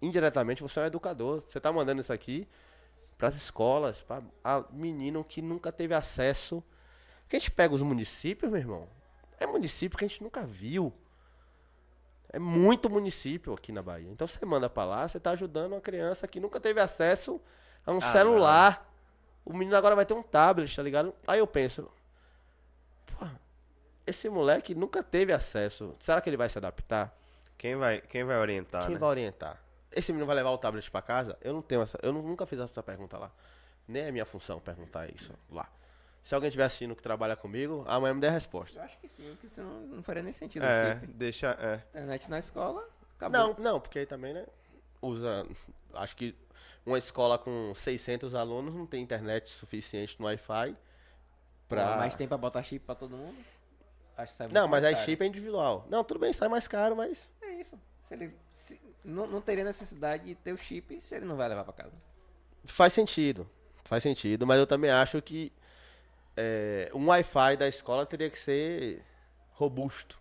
Indiretamente 0.00 0.62
você 0.62 0.80
é 0.80 0.82
um 0.84 0.86
educador. 0.86 1.42
Você 1.46 1.58
tá 1.60 1.72
mandando 1.72 2.00
isso 2.00 2.12
aqui 2.12 2.46
para 3.16 3.28
as 3.28 3.34
escolas, 3.36 4.02
para 4.02 4.22
menino 4.70 5.24
que 5.24 5.40
nunca 5.40 5.72
teve 5.72 5.94
acesso. 5.94 6.62
Porque 7.22 7.36
a 7.36 7.38
gente 7.38 7.50
pega 7.50 7.74
os 7.74 7.82
municípios, 7.82 8.50
meu 8.50 8.60
irmão. 8.60 8.88
É 9.38 9.46
município 9.46 9.98
que 9.98 10.04
a 10.04 10.08
gente 10.08 10.22
nunca 10.22 10.46
viu. 10.46 10.92
É 12.32 12.38
muito 12.38 12.90
município 12.90 13.54
aqui 13.54 13.72
na 13.72 13.82
Bahia. 13.82 14.10
Então 14.10 14.26
você 14.26 14.44
manda 14.44 14.68
pra 14.68 14.84
lá, 14.84 15.08
você 15.08 15.18
tá 15.18 15.30
ajudando 15.30 15.72
uma 15.72 15.80
criança 15.80 16.26
que 16.28 16.38
nunca 16.40 16.60
teve 16.60 16.80
acesso 16.80 17.40
a 17.84 17.92
um 17.92 17.98
Ah, 17.98 18.00
celular. 18.00 18.92
O 19.44 19.52
menino 19.52 19.76
agora 19.76 19.94
vai 19.94 20.04
ter 20.04 20.12
um 20.14 20.22
tablet, 20.22 20.74
tá 20.74 20.82
ligado? 20.82 21.14
Aí 21.26 21.38
eu 21.38 21.46
penso, 21.46 21.88
pô, 23.06 23.26
esse 24.06 24.28
moleque 24.28 24.74
nunca 24.74 25.02
teve 25.02 25.32
acesso. 25.32 25.94
Será 26.00 26.20
que 26.20 26.28
ele 26.28 26.36
vai 26.36 26.50
se 26.50 26.58
adaptar? 26.58 27.16
Quem 27.56 27.76
vai, 27.76 28.00
quem 28.00 28.24
vai 28.24 28.36
orientar, 28.38 28.82
Quem 28.84 28.94
né? 28.94 28.98
vai 28.98 29.08
orientar? 29.08 29.58
Esse 29.92 30.12
menino 30.12 30.26
vai 30.26 30.36
levar 30.36 30.50
o 30.50 30.58
tablet 30.58 30.90
pra 30.90 31.00
casa? 31.02 31.38
Eu 31.40 31.52
não 31.54 31.62
tenho 31.62 31.82
essa, 31.82 31.98
eu 32.02 32.12
nu- 32.12 32.22
nunca 32.22 32.44
fiz 32.46 32.58
essa 32.58 32.82
pergunta 32.82 33.16
lá. 33.18 33.30
Nem 33.88 34.02
é 34.04 34.10
minha 34.12 34.26
função 34.26 34.58
perguntar 34.60 35.08
isso 35.14 35.32
lá. 35.50 35.68
Se 36.22 36.34
alguém 36.34 36.48
estiver 36.48 36.64
assistindo 36.64 36.94
que 36.96 37.02
trabalha 37.02 37.36
comigo, 37.36 37.84
amanhã 37.86 38.12
me 38.14 38.20
dê 38.20 38.26
a 38.26 38.32
resposta. 38.32 38.78
Eu 38.80 38.82
acho 38.82 38.98
que 38.98 39.06
sim, 39.06 39.28
porque 39.34 39.48
senão 39.48 39.80
não 39.82 40.02
faria 40.02 40.22
nem 40.24 40.32
sentido 40.32 40.64
É, 40.64 40.96
deixa, 41.06 41.56
é. 41.60 41.76
Internet 41.90 42.28
na 42.28 42.38
escola, 42.40 42.84
acabou. 43.16 43.40
Não, 43.40 43.54
não, 43.58 43.80
porque 43.80 44.00
aí 44.00 44.06
também, 44.06 44.34
né? 44.34 44.44
Usa. 45.00 45.46
Acho 45.94 46.16
que 46.16 46.34
uma 46.84 46.98
escola 46.98 47.38
com 47.38 47.72
600 47.74 48.34
alunos 48.34 48.74
não 48.74 48.86
tem 48.86 49.00
internet 49.02 49.50
suficiente 49.52 50.18
no 50.18 50.26
Wi-Fi 50.26 50.76
pra. 51.68 51.96
Mais 51.96 52.16
tempo 52.16 52.28
pra 52.30 52.38
botar 52.38 52.62
chip 52.64 52.84
pra 52.84 52.94
todo 52.96 53.16
mundo? 53.16 53.36
Acho 54.16 54.32
que 54.32 54.38
sai 54.38 54.48
Não, 54.48 54.66
mas 54.66 54.82
aí 54.84 54.94
caro. 54.94 55.04
chip 55.06 55.22
é 55.22 55.26
individual. 55.26 55.86
Não, 55.88 56.02
tudo 56.02 56.18
bem, 56.18 56.32
sai 56.32 56.48
mais 56.48 56.66
caro, 56.66 56.96
mas. 56.96 57.28
É 57.40 57.50
isso. 57.54 57.78
Se 58.02 58.14
ele 58.14 58.34
se- 58.50 58.80
não, 59.06 59.26
não 59.26 59.40
teria 59.40 59.64
necessidade 59.64 60.24
de 60.24 60.34
ter 60.34 60.52
o 60.52 60.56
chip 60.58 61.00
se 61.00 61.14
ele 61.14 61.24
não 61.24 61.36
vai 61.36 61.48
levar 61.48 61.64
pra 61.64 61.72
casa. 61.72 61.94
Faz 62.64 62.92
sentido. 62.92 63.48
Faz 63.84 64.02
sentido, 64.02 64.46
mas 64.46 64.58
eu 64.58 64.66
também 64.66 64.90
acho 64.90 65.22
que 65.22 65.52
é, 66.36 66.90
um 66.92 67.06
Wi-Fi 67.06 67.56
da 67.56 67.68
escola 67.68 68.04
teria 68.04 68.28
que 68.28 68.38
ser 68.38 69.02
robusto 69.52 70.18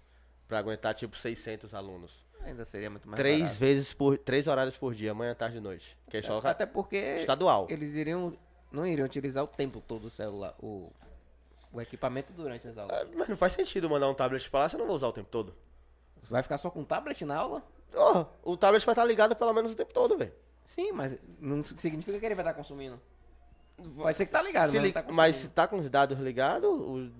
pra 0.47 0.59
aguentar 0.59 0.93
tipo 0.93 1.17
600 1.17 1.73
alunos. 1.73 2.23
Ainda 2.43 2.63
seria 2.63 2.89
muito 2.91 3.07
mais 3.09 3.15
três 3.17 3.39
barato. 3.41 3.57
vezes 3.59 3.93
por. 3.93 4.17
Três 4.19 4.45
horários 4.47 4.77
por 4.77 4.93
dia, 4.93 5.13
manhã, 5.15 5.33
tarde 5.33 5.57
e 5.57 5.59
noite. 5.59 5.97
Que 6.07 6.17
é 6.17 6.19
escola 6.19 6.47
Até 6.47 6.65
porque 6.67 6.95
estadual. 7.17 7.65
eles 7.69 7.95
iriam 7.95 8.37
não 8.71 8.85
iriam 8.85 9.05
utilizar 9.05 9.43
o 9.43 9.47
tempo 9.47 9.81
todo 9.81 10.05
o 10.05 10.09
celular, 10.11 10.53
o, 10.59 10.91
o 11.71 11.81
equipamento 11.81 12.31
durante 12.33 12.67
as 12.67 12.77
aulas. 12.77 12.95
Ah, 13.01 13.07
Mas 13.15 13.27
não 13.27 13.37
faz 13.37 13.53
sentido 13.53 13.89
mandar 13.89 14.07
um 14.09 14.13
tablet 14.13 14.47
pra 14.51 14.59
lá 14.61 14.69
se 14.69 14.75
eu 14.75 14.79
não 14.79 14.85
vou 14.85 14.95
usar 14.95 15.07
o 15.07 15.13
tempo 15.13 15.29
todo. 15.31 15.55
Vai 16.23 16.43
ficar 16.43 16.57
só 16.59 16.69
com 16.69 16.83
tablet 16.83 17.23
na 17.25 17.35
aula? 17.37 17.63
Oh, 17.93 18.25
o 18.51 18.57
tablet 18.57 18.85
vai 18.85 18.93
estar 18.93 19.05
ligado 19.05 19.35
pelo 19.35 19.53
menos 19.53 19.71
o 19.71 19.75
tempo 19.75 19.93
todo, 19.93 20.17
velho. 20.17 20.33
Sim, 20.63 20.91
mas 20.91 21.15
não 21.39 21.63
significa 21.63 22.17
que 22.19 22.25
ele 22.25 22.35
vai 22.35 22.43
estar 22.43 22.53
consumindo. 22.53 22.99
Pode 23.97 24.17
ser 24.17 24.25
que 24.25 24.31
tá 24.31 24.41
ligado, 24.41 24.71
Se 24.71 24.77
mas 24.77 24.85
li- 24.87 24.93
tá 24.93 25.05
mas 25.09 25.35
se 25.35 25.49
tá 25.49 25.67
com 25.67 25.77
os 25.77 25.89
dados 25.89 26.17
ligados, 26.19 26.69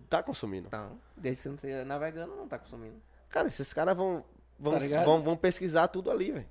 tá 0.10 0.24
consumindo. 0.24 0.68
Então, 0.68 0.98
desde 1.16 1.38
que 1.38 1.44
você 1.44 1.50
não 1.50 1.56
esteja 1.56 1.86
navegando, 1.86 2.36
não 2.36 2.48
tá 2.48 2.58
consumindo. 2.58 2.96
Cara, 3.30 3.48
esses 3.50 3.74
caras 3.74 3.96
vão, 3.96 4.24
vão, 4.58 4.74
Tá 4.80 5.04
vão, 5.04 5.22
vão 5.22 5.36
pesquisar 5.38 5.90
tudo 5.90 6.10
ali, 6.10 6.32
velho. 6.32 6.48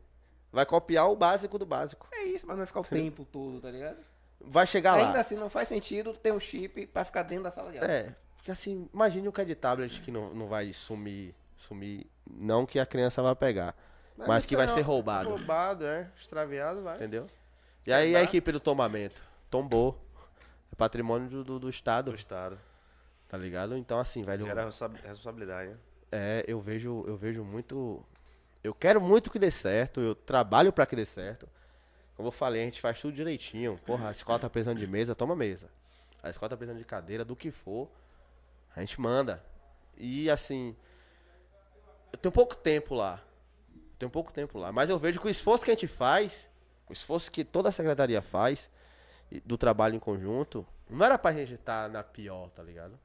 Vai 0.53 0.67
copiar 0.67 1.11
o 1.11 1.17
básico 1.17 1.59
do 1.59 1.65
básico. 1.67 2.07
É 2.13 2.23
isso, 2.25 2.47
mas 2.47 2.55
não 2.55 2.59
vai 2.59 2.67
ficar 2.67 2.81
o 2.81 2.85
tempo 2.85 3.25
todo, 3.25 3.61
tá 3.61 3.71
ligado? 3.71 3.97
Vai 4.41 4.67
chegar 4.67 4.95
Ainda 4.99 5.15
lá. 5.15 5.21
assim, 5.21 5.37
não 5.37 5.49
faz 5.49 5.69
sentido 5.69 6.13
ter 6.17 6.33
um 6.33 6.39
chip 6.39 6.87
pra 6.89 7.05
ficar 7.05 7.23
dentro 7.23 7.45
da 7.45 7.51
sala 7.51 7.73
de 7.73 7.79
aula. 7.79 7.91
É, 7.91 8.15
porque 8.37 8.51
assim, 8.51 8.89
imagine 8.93 9.27
o 9.27 9.33
que 9.33 9.41
é 9.41 9.45
de 9.45 9.55
tablet 9.55 10.03
que 10.03 10.11
não, 10.11 10.35
não 10.35 10.47
vai 10.47 10.71
sumir, 10.75 11.35
sumir, 11.57 12.07
não 12.31 12.67
que 12.67 12.79
a 12.79 12.85
criança 12.85 13.23
vai 13.23 13.35
pegar, 13.35 13.75
mas, 14.17 14.47
que 14.47 14.57
vai 14.57 14.69
ser 14.69 14.81
roubado, 14.83 15.31
Roubado, 15.31 15.85
é. 15.87 16.11
Extraviado, 16.17 16.83
vai. 16.83 16.97
entendeu? 16.97 17.27
E 17.87 17.93
aí 17.93 18.17
a 18.17 18.23
equipe 18.23 18.51
do 18.53 18.61
tombamento 18.61 19.23
tombou. 19.51 20.01
É 20.73 20.77
patrimônio 20.77 21.29
do, 21.29 21.45
do, 21.45 21.59
do 21.61 21.69
Estado, 21.71 22.11
Do 22.11 22.17
Estado. 22.17 22.59
tá 23.29 23.37
ligado? 23.37 23.77
Então 23.77 23.99
assim, 23.99 24.23
velho, 24.23 24.45
responsa- 24.47 24.89
responsabilidade, 25.05 25.71
né? 25.71 25.77
é, 26.11 26.45
eu 26.49 26.61
vejo, 26.61 27.05
eu 27.07 27.17
vejo 27.17 27.45
muito, 27.45 28.05
eu 28.63 28.73
quero 28.75 29.01
muito 29.01 29.31
que 29.31 29.39
dê 29.39 29.51
certo, 29.51 30.01
eu 30.01 30.15
trabalho 30.15 30.73
pra 30.73 30.87
que 30.87 30.97
dê 30.97 31.05
certo. 31.05 31.49
Como 32.17 32.29
eu 32.29 32.33
falei, 32.33 32.63
a 32.63 32.65
gente 32.65 32.81
faz 32.81 33.01
tudo 33.01 33.13
direitinho. 33.15 33.79
Porra, 33.85 34.09
a 34.09 34.13
escola 34.13 34.39
tá 34.39 34.49
precisando 34.49 34.79
de 34.79 34.87
mesa, 34.87 35.15
toma 35.17 35.35
mesa. 35.35 35.69
A 36.23 36.31
escola 36.31 36.49
tá 36.51 36.57
precisando 36.57 36.79
de 36.79 36.85
cadeira, 36.85 37.25
do 37.25 37.35
que 37.37 37.51
for, 37.51 37.89
a 38.75 38.81
gente 38.81 39.01
manda. 39.01 39.43
E 39.97 40.31
assim, 40.31 40.77
eu 42.13 42.19
tenho 42.19 42.33
pouco 42.33 42.57
tempo 42.57 42.95
lá. 42.95 43.21
Tenho 44.05 44.11
pouco 44.11 44.31
tempo 44.31 44.59
lá. 44.59 44.71
Mas 44.71 44.91
eu 44.91 44.99
vejo 44.99 45.19
que 45.19 45.27
o 45.27 45.31
esforço 45.31 45.65
que 45.65 45.71
a 45.71 45.75
gente 45.75 45.87
faz, 45.87 46.47
o 46.87 46.93
esforço 46.93 47.33
que 47.33 47.43
toda 47.43 47.71
a 47.71 47.73
secretaria 47.73 48.21
faz, 48.21 48.71
do 49.47 49.57
trabalho 49.57 49.95
em 49.95 49.99
conjunto, 49.99 50.67
não 50.91 51.07
era 51.07 51.17
pra 51.17 51.33
gente 51.33 51.55
estar 51.55 51.89
na 51.89 52.03
pior, 52.03 52.51
tá 52.51 52.63
ligado? 52.63 53.01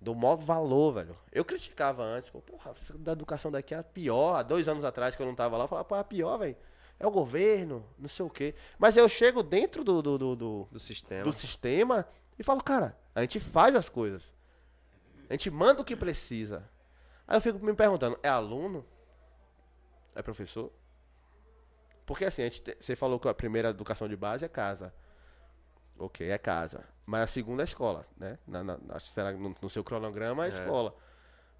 Do 0.00 0.16
maior 0.16 0.34
valor, 0.34 0.94
velho. 0.94 1.16
Eu 1.30 1.44
criticava 1.44 2.02
antes, 2.02 2.28
pô, 2.28 2.40
porra, 2.40 2.74
da 2.96 3.12
educação 3.12 3.52
daqui 3.52 3.72
é 3.72 3.78
a 3.78 3.84
pior. 3.84 4.34
Há 4.34 4.42
dois 4.42 4.66
anos 4.66 4.84
atrás 4.84 5.14
que 5.14 5.22
eu 5.22 5.26
não 5.26 5.34
tava 5.34 5.56
lá, 5.56 5.62
eu 5.62 5.68
falava, 5.68 5.84
pô, 5.84 5.94
é 5.94 6.00
a 6.00 6.04
pior, 6.04 6.36
velho. 6.38 6.56
É 6.98 7.06
o 7.06 7.10
governo, 7.12 7.86
não 7.96 8.08
sei 8.08 8.26
o 8.26 8.30
quê. 8.30 8.56
Mas 8.76 8.96
eu 8.96 9.08
chego 9.08 9.44
dentro 9.44 9.84
do, 9.84 10.02
do, 10.02 10.18
do, 10.18 10.34
do, 10.36 10.68
Do 10.72 10.80
sistema. 10.80 11.22
do 11.22 11.32
sistema 11.32 12.04
e 12.36 12.42
falo, 12.42 12.60
cara, 12.64 12.98
a 13.14 13.20
gente 13.20 13.38
faz 13.38 13.76
as 13.76 13.88
coisas. 13.88 14.34
A 15.30 15.34
gente 15.34 15.52
manda 15.52 15.82
o 15.82 15.84
que 15.84 15.94
precisa. 15.94 16.68
Aí 17.28 17.36
eu 17.36 17.40
fico 17.40 17.64
me 17.64 17.72
perguntando, 17.74 18.18
é 18.24 18.28
aluno? 18.28 18.84
É 20.14 20.22
professor? 20.22 20.70
Porque 22.04 22.24
assim, 22.24 22.42
a 22.42 22.44
gente 22.46 22.62
te- 22.62 22.76
você 22.80 22.94
falou 22.96 23.18
que 23.18 23.28
a 23.28 23.34
primeira 23.34 23.70
educação 23.70 24.08
de 24.08 24.16
base 24.16 24.44
é 24.44 24.48
casa. 24.48 24.92
Ok, 25.98 26.28
é 26.28 26.38
casa. 26.38 26.84
Mas 27.06 27.22
a 27.22 27.26
segunda 27.26 27.62
é 27.62 27.64
escola, 27.64 28.06
né? 28.16 28.38
Na, 28.46 28.62
na- 28.64 28.78
será 29.00 29.32
no, 29.32 29.54
no 29.60 29.70
seu 29.70 29.84
cronograma 29.84 30.44
é, 30.44 30.46
É. 30.46 30.48
escola. 30.48 30.94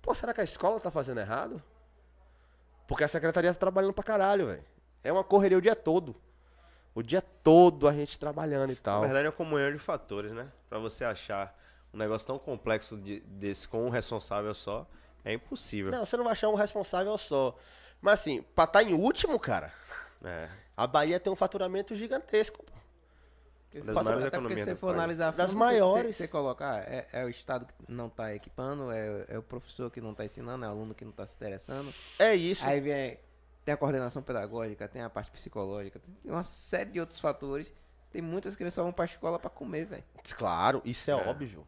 Pô, 0.00 0.14
será 0.14 0.34
que 0.34 0.40
a 0.40 0.44
escola 0.44 0.80
tá 0.80 0.90
fazendo 0.90 1.20
errado? 1.20 1.62
Porque 2.88 3.04
a 3.04 3.08
secretaria 3.08 3.52
tá 3.52 3.58
trabalhando 3.60 3.92
pra 3.92 4.02
caralho, 4.04 4.46
velho. 4.46 4.64
É 5.04 5.12
uma 5.12 5.24
correria 5.24 5.56
o 5.58 5.60
dia 5.62 5.76
todo. 5.76 6.14
O 6.94 7.02
dia 7.02 7.22
todo 7.22 7.88
a 7.88 7.92
gente 7.92 8.18
trabalhando 8.18 8.70
e 8.72 8.74
Na 8.74 8.80
tal. 8.82 9.00
verdade 9.02 9.26
é 9.26 9.28
uma 9.30 9.36
comunhão 9.36 9.72
de 9.72 9.78
fatores, 9.78 10.32
né? 10.32 10.50
Pra 10.68 10.78
você 10.78 11.04
achar 11.04 11.56
um 11.94 11.96
negócio 11.98 12.26
tão 12.26 12.38
complexo 12.38 12.96
de- 12.98 13.20
desse 13.20 13.66
com 13.66 13.86
um 13.86 13.90
responsável 13.90 14.52
só, 14.54 14.86
é 15.24 15.32
impossível. 15.32 15.90
Não, 15.92 16.04
você 16.04 16.16
não 16.16 16.24
vai 16.24 16.32
achar 16.32 16.48
um 16.48 16.54
responsável 16.54 17.16
só. 17.16 17.56
Mas 18.02 18.14
assim, 18.20 18.42
pra 18.54 18.64
estar 18.64 18.82
em 18.82 18.92
último, 18.92 19.38
cara, 19.38 19.72
É. 20.24 20.48
a 20.76 20.86
Bahia 20.86 21.18
tem 21.20 21.32
um 21.32 21.36
faturamento 21.36 21.94
gigantesco. 21.94 22.62
pô. 22.62 22.72
Das 23.74 23.94
maiores 24.04 24.26
até 24.26 24.38
porque 24.38 24.56
se 24.58 24.64
você 24.64 24.74
for 24.74 24.88
país. 24.88 24.98
analisar 24.98 25.28
a 25.28 25.30
Das 25.30 25.50
fundo, 25.52 25.58
maiores. 25.60 26.14
Você, 26.16 26.24
você 26.24 26.28
coloca, 26.28 26.70
ah, 26.74 26.78
é, 26.80 27.06
é 27.10 27.24
o 27.24 27.30
Estado 27.30 27.64
que 27.64 27.72
não 27.90 28.08
está 28.08 28.34
equipando, 28.34 28.90
é, 28.92 29.24
é 29.28 29.38
o 29.38 29.42
professor 29.42 29.90
que 29.90 29.98
não 29.98 30.10
está 30.10 30.26
ensinando, 30.26 30.62
é 30.64 30.68
o 30.68 30.72
aluno 30.72 30.94
que 30.94 31.04
não 31.04 31.10
está 31.10 31.26
se 31.26 31.34
interessando. 31.36 31.94
É 32.18 32.34
isso. 32.34 32.66
Aí 32.66 32.80
vem, 32.80 33.18
tem 33.64 33.72
a 33.72 33.76
coordenação 33.78 34.22
pedagógica, 34.22 34.86
tem 34.88 35.00
a 35.00 35.08
parte 35.08 35.30
psicológica, 35.30 35.98
tem 36.22 36.30
uma 36.30 36.42
série 36.42 36.90
de 36.90 37.00
outros 37.00 37.18
fatores. 37.18 37.72
Tem 38.10 38.20
muitas 38.20 38.54
crianças 38.54 38.74
que 38.76 38.82
vão 38.82 38.92
pra 38.92 39.06
escola 39.06 39.38
pra 39.38 39.48
comer, 39.48 39.86
velho. 39.86 40.04
Claro, 40.36 40.82
isso 40.84 41.10
é, 41.10 41.14
É. 41.14 41.16
óbvio. 41.30 41.66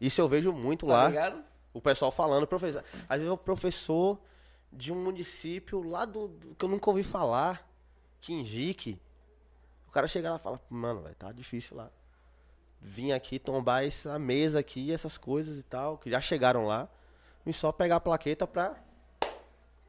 Isso 0.00 0.20
eu 0.20 0.28
vejo 0.28 0.52
muito 0.52 0.86
Tá 0.86 0.92
lá. 0.92 1.08
ligado? 1.08 1.42
O 1.74 1.80
pessoal 1.80 2.12
falando, 2.12 2.46
professor. 2.46 2.84
Às 3.08 3.16
vezes 3.18 3.28
o 3.32 3.36
professor 3.36 4.20
de 4.72 4.92
um 4.92 4.96
município 5.02 5.82
lá 5.82 6.04
do, 6.04 6.28
do- 6.28 6.54
que 6.54 6.64
eu 6.64 6.68
nunca 6.68 6.88
ouvi 6.90 7.02
falar, 7.02 7.66
Quinjique. 8.20 9.00
O 9.88 9.90
cara 9.90 10.06
chega 10.06 10.30
lá 10.30 10.36
e 10.36 10.40
fala, 10.40 10.60
mano, 10.70 11.02
velho, 11.02 11.14
tá 11.16 11.32
difícil 11.32 11.76
lá. 11.76 11.90
Vim 12.80 13.12
aqui 13.12 13.38
tombar 13.38 13.84
essa 13.84 14.18
mesa 14.18 14.60
aqui, 14.60 14.92
essas 14.92 15.18
coisas 15.18 15.58
e 15.58 15.62
tal, 15.62 15.98
que 15.98 16.08
já 16.10 16.20
chegaram 16.20 16.66
lá. 16.66 16.88
E 17.44 17.52
só 17.52 17.72
pegar 17.72 17.96
a 17.96 18.00
plaqueta 18.00 18.46
pra 18.46 18.76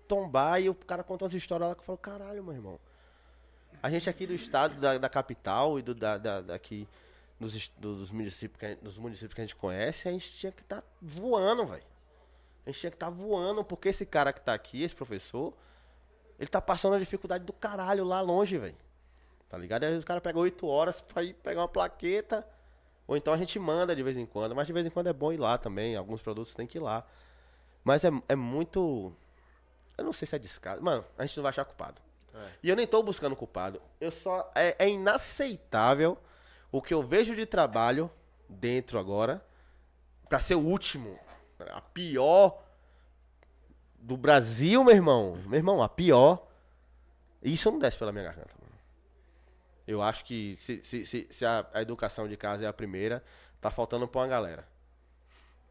tombar 0.08 0.62
e 0.62 0.69
o 0.69 0.76
cara 0.76 1.03
conta 1.03 1.24
umas 1.26 1.33
histórias 1.33 1.69
lá 1.69 1.76
que 1.76 1.81
eu 1.81 1.85
falo, 1.85 1.97
caralho, 1.97 2.44
meu 2.44 2.53
irmão. 2.53 2.80
A 3.81 3.90
gente 3.90 4.10
aqui 4.10 4.28
do 4.28 4.33
estado, 4.33 4.80
da, 4.80 4.97
da 4.97 5.10
capital 5.10 5.80
e 5.80 5.81
do, 5.81 5.94
da, 5.96 6.17
da- 6.17 6.42
daqui 6.42 6.88
dos, 7.40 7.69
dos, 7.78 8.12
municípios 8.12 8.60
que 8.60 8.76
dos 8.83 8.97
municípios 8.97 9.33
que 9.33 9.42
a 9.42 9.46
gente 9.46 9.56
conhece, 9.56 10.08
a 10.08 10.12
gente 10.12 10.31
tinha 10.33 10.51
que 10.51 10.62
estar 10.62 10.83
voando, 11.01 11.65
velho. 11.65 11.83
A 12.65 12.69
gente 12.69 12.79
tinha 12.79 12.92
que 12.92 12.95
estar 12.95 13.10
voando, 13.10 13.63
porque 13.63 13.90
esse 13.90 14.06
cara 14.06 14.31
que 14.31 14.42
tá 14.42 14.53
aqui, 14.53 14.83
esse 14.83 14.95
professor, 14.95 15.53
ele 16.40 16.47
tá 16.47 16.61
passando 16.61 16.95
a 16.95 16.99
dificuldade 16.99 17.44
do 17.44 17.53
caralho 17.53 18.03
lá 18.03 18.22
longe, 18.22 18.58
velho. 18.58 18.76
Tá 19.49 19.58
ligado? 19.58 19.83
Aí 19.83 19.88
às 19.88 19.94
vezes 19.94 20.03
o 20.03 20.08
cara 20.08 20.22
pega 20.22 20.40
oito 20.40 20.67
horas 20.67 21.01
pra 21.01 21.24
ir 21.24 21.33
pegar 21.33 21.61
uma 21.61 21.67
plaqueta, 21.67 22.47
ou 23.08 23.17
então 23.17 23.33
a 23.33 23.38
gente 23.38 23.60
manda 23.60 23.95
de 23.95 24.03
vez 24.03 24.15
em 24.15 24.26
quando, 24.26 24.56
mas 24.56 24.67
de 24.67 24.74
vez 24.74 24.85
em 24.85 24.90
quando 24.90 25.08
é 25.08 25.13
bom 25.13 25.33
ir 25.33 25.38
lá 25.38 25.58
também, 25.58 25.95
alguns 25.95 26.22
produtos 26.22 26.53
tem 26.53 26.65
que 26.65 26.77
ir 26.77 26.81
lá. 26.81 27.06
Mas 27.83 28.03
é, 28.03 28.10
é 28.29 28.35
muito. 28.35 29.11
Eu 29.97 30.06
não 30.06 30.13
sei 30.13 30.27
se 30.27 30.35
é 30.35 30.40
descaso. 30.40 30.81
Mano, 30.81 31.03
a 31.17 31.26
gente 31.26 31.35
não 31.38 31.44
vai 31.44 31.49
achar 31.49 31.65
culpado. 31.65 32.01
E 32.63 32.69
eu 32.69 32.76
nem 32.76 32.88
tô 32.88 33.03
buscando 33.03 33.35
culpado. 33.35 33.81
Eu 33.99 34.11
só. 34.11 34.49
É, 34.56 34.76
é 34.79 34.90
inaceitável 34.90 36.17
o 36.72 36.81
que 36.81 36.94
eu 36.94 37.03
vejo 37.03 37.35
de 37.35 37.45
trabalho 37.45 38.10
dentro 38.47 38.97
agora 38.97 39.44
pra 40.29 40.40
ser 40.40 40.56
o 40.56 40.61
último. 40.61 41.19
A 41.72 41.81
pior 41.81 42.63
do 43.99 44.17
Brasil, 44.17 44.83
meu 44.83 44.94
irmão. 44.95 45.35
Meu 45.45 45.58
irmão, 45.58 45.81
a 45.81 45.90
pior. 45.90 46.47
Isso 47.42 47.69
não 47.72 47.79
desce 47.79 47.97
pela 47.97 48.11
minha 48.11 48.24
garganta, 48.26 48.53
mano. 48.60 48.72
Eu 49.88 50.01
acho 50.01 50.24
que 50.26 50.56
se, 50.58 50.81
se, 50.83 51.06
se, 51.06 51.27
se 51.29 51.45
a, 51.45 51.65
a 51.74 51.81
educação 51.81 52.27
de 52.27 52.38
casa 52.38 52.63
é 52.65 52.67
a 52.67 52.74
primeira, 52.74 53.24
tá 53.60 53.69
faltando 53.72 54.08
pra 54.08 54.22
uma 54.22 54.27
galera. 54.27 54.67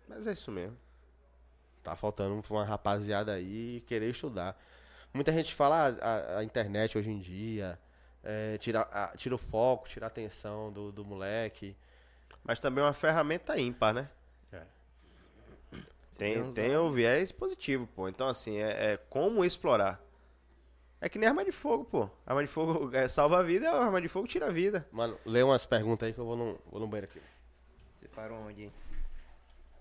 Mas 0.08 0.26
é 0.26 0.32
isso 0.32 0.50
mesmo. 0.50 0.76
Tá 1.82 1.96
faltando 1.96 2.42
pra 2.42 2.52
uma 2.54 2.64
rapaziada 2.64 3.32
aí 3.32 3.82
querer 3.86 4.10
estudar. 4.10 4.60
Muita 5.14 5.32
gente 5.32 5.54
fala 5.54 5.96
ah, 6.00 6.36
a, 6.36 6.38
a 6.38 6.44
internet 6.44 6.98
hoje 6.98 7.10
em 7.10 7.18
dia 7.20 7.78
é, 8.22 8.58
tira, 8.58 8.82
a- 8.92 9.12
tira 9.16 9.34
o 9.34 9.38
foco, 9.38 9.88
tira 9.88 10.06
a 10.06 10.08
atenção 10.08 10.70
do, 10.72 10.92
do 10.92 11.04
moleque. 11.04 11.76
Mas 12.44 12.60
também 12.60 12.82
é 12.82 12.86
uma 12.86 12.92
ferramenta 12.92 13.58
ímpar, 13.58 13.94
né? 13.94 14.08
Tem, 16.20 16.52
tem 16.52 16.76
o 16.76 16.92
viés 16.92 17.32
positivo, 17.32 17.86
pô. 17.86 18.06
Então, 18.06 18.28
assim, 18.28 18.58
é, 18.58 18.92
é 18.92 18.96
como 19.08 19.42
explorar. 19.42 19.98
É 21.00 21.08
que 21.08 21.18
nem 21.18 21.26
arma 21.26 21.42
de 21.42 21.50
fogo, 21.50 21.86
pô. 21.86 22.10
Arma 22.26 22.42
de 22.42 22.46
fogo 22.46 22.94
é, 22.94 23.08
salva 23.08 23.38
a 23.38 23.42
vida, 23.42 23.70
arma 23.70 24.02
de 24.02 24.08
fogo 24.08 24.28
tira 24.28 24.48
a 24.48 24.50
vida. 24.50 24.86
Mano, 24.92 25.18
lê 25.24 25.42
umas 25.42 25.64
perguntas 25.64 26.06
aí 26.06 26.12
que 26.12 26.20
eu 26.20 26.26
vou 26.26 26.36
no, 26.36 26.60
vou 26.70 26.78
no 26.78 26.86
banheiro 26.86 27.10
aqui. 27.10 27.22
Você 27.98 28.08
parou 28.08 28.38
onde? 28.38 28.64
hein? 28.64 28.72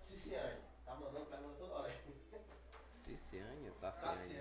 Ciciane, 0.05 0.59
tá 0.85 0.95
mandando 0.95 1.25
pergunta 1.25 1.55
toda 1.59 1.73
hora. 1.73 1.91
Ciciane 3.03 3.67
ou 3.67 3.75
Tassiane? 3.81 4.39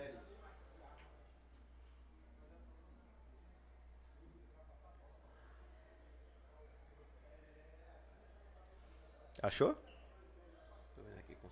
Achou? 9.43 9.77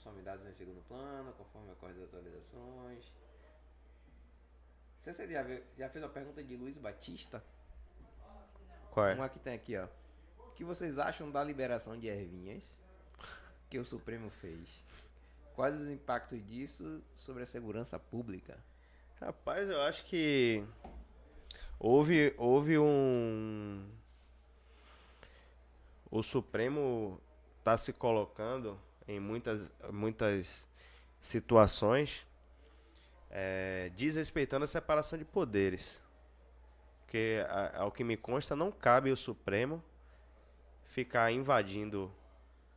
Consome 0.06 0.22
dados 0.22 0.46
em 0.46 0.52
segundo 0.52 0.80
plano, 0.82 1.32
conforme 1.32 1.72
ocorrem 1.72 1.96
as 1.96 2.04
atualizações. 2.04 3.12
Você, 5.00 5.26
já, 5.26 5.44
já 5.76 5.88
fez 5.90 6.04
uma 6.04 6.10
pergunta 6.10 6.44
de 6.44 6.56
Luiz 6.56 6.78
Batista? 6.78 7.42
Qual 8.92 9.04
é? 9.04 9.14
Uma 9.14 9.28
que 9.28 9.40
tem 9.40 9.54
aqui, 9.54 9.76
ó. 9.76 9.88
O 10.38 10.52
que 10.52 10.62
vocês 10.62 11.00
acham 11.00 11.28
da 11.28 11.42
liberação 11.42 11.98
de 11.98 12.06
ervinhas 12.06 12.80
que 13.68 13.80
o 13.80 13.84
Supremo 13.84 14.30
fez? 14.30 14.80
Quais 15.56 15.74
os 15.74 15.88
impactos 15.88 16.40
disso 16.46 17.02
sobre 17.12 17.42
a 17.42 17.46
segurança 17.46 17.98
pública? 17.98 18.56
Rapaz, 19.20 19.68
eu 19.68 19.82
acho 19.82 20.04
que 20.04 20.64
houve, 21.80 22.32
houve 22.38 22.78
um. 22.78 23.84
O 26.08 26.22
Supremo 26.22 27.20
está 27.58 27.76
se 27.76 27.92
colocando 27.92 28.85
em 29.08 29.20
muitas, 29.20 29.70
muitas 29.92 30.66
situações 31.20 32.26
eh, 33.30 33.90
desrespeitando 33.96 34.64
a 34.64 34.68
separação 34.68 35.18
de 35.18 35.24
poderes. 35.24 36.00
Porque, 37.00 37.44
a- 37.48 37.82
ao 37.82 37.92
que 37.92 38.02
me 38.04 38.16
consta, 38.16 38.56
não 38.56 38.70
cabe 38.72 39.10
o 39.10 39.16
Supremo 39.16 39.82
ficar 40.86 41.30
invadindo 41.30 42.12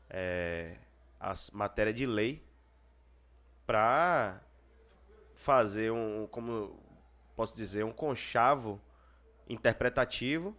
eh, 0.09 0.77
as 1.19 1.49
matéria 1.51 1.93
de 1.93 2.05
lei 2.05 2.43
para 3.65 4.41
fazer 5.35 5.91
um, 5.91 6.27
como 6.27 6.79
posso 7.35 7.55
dizer, 7.55 7.85
um 7.85 7.91
conchavo 7.91 8.81
interpretativo 9.47 10.55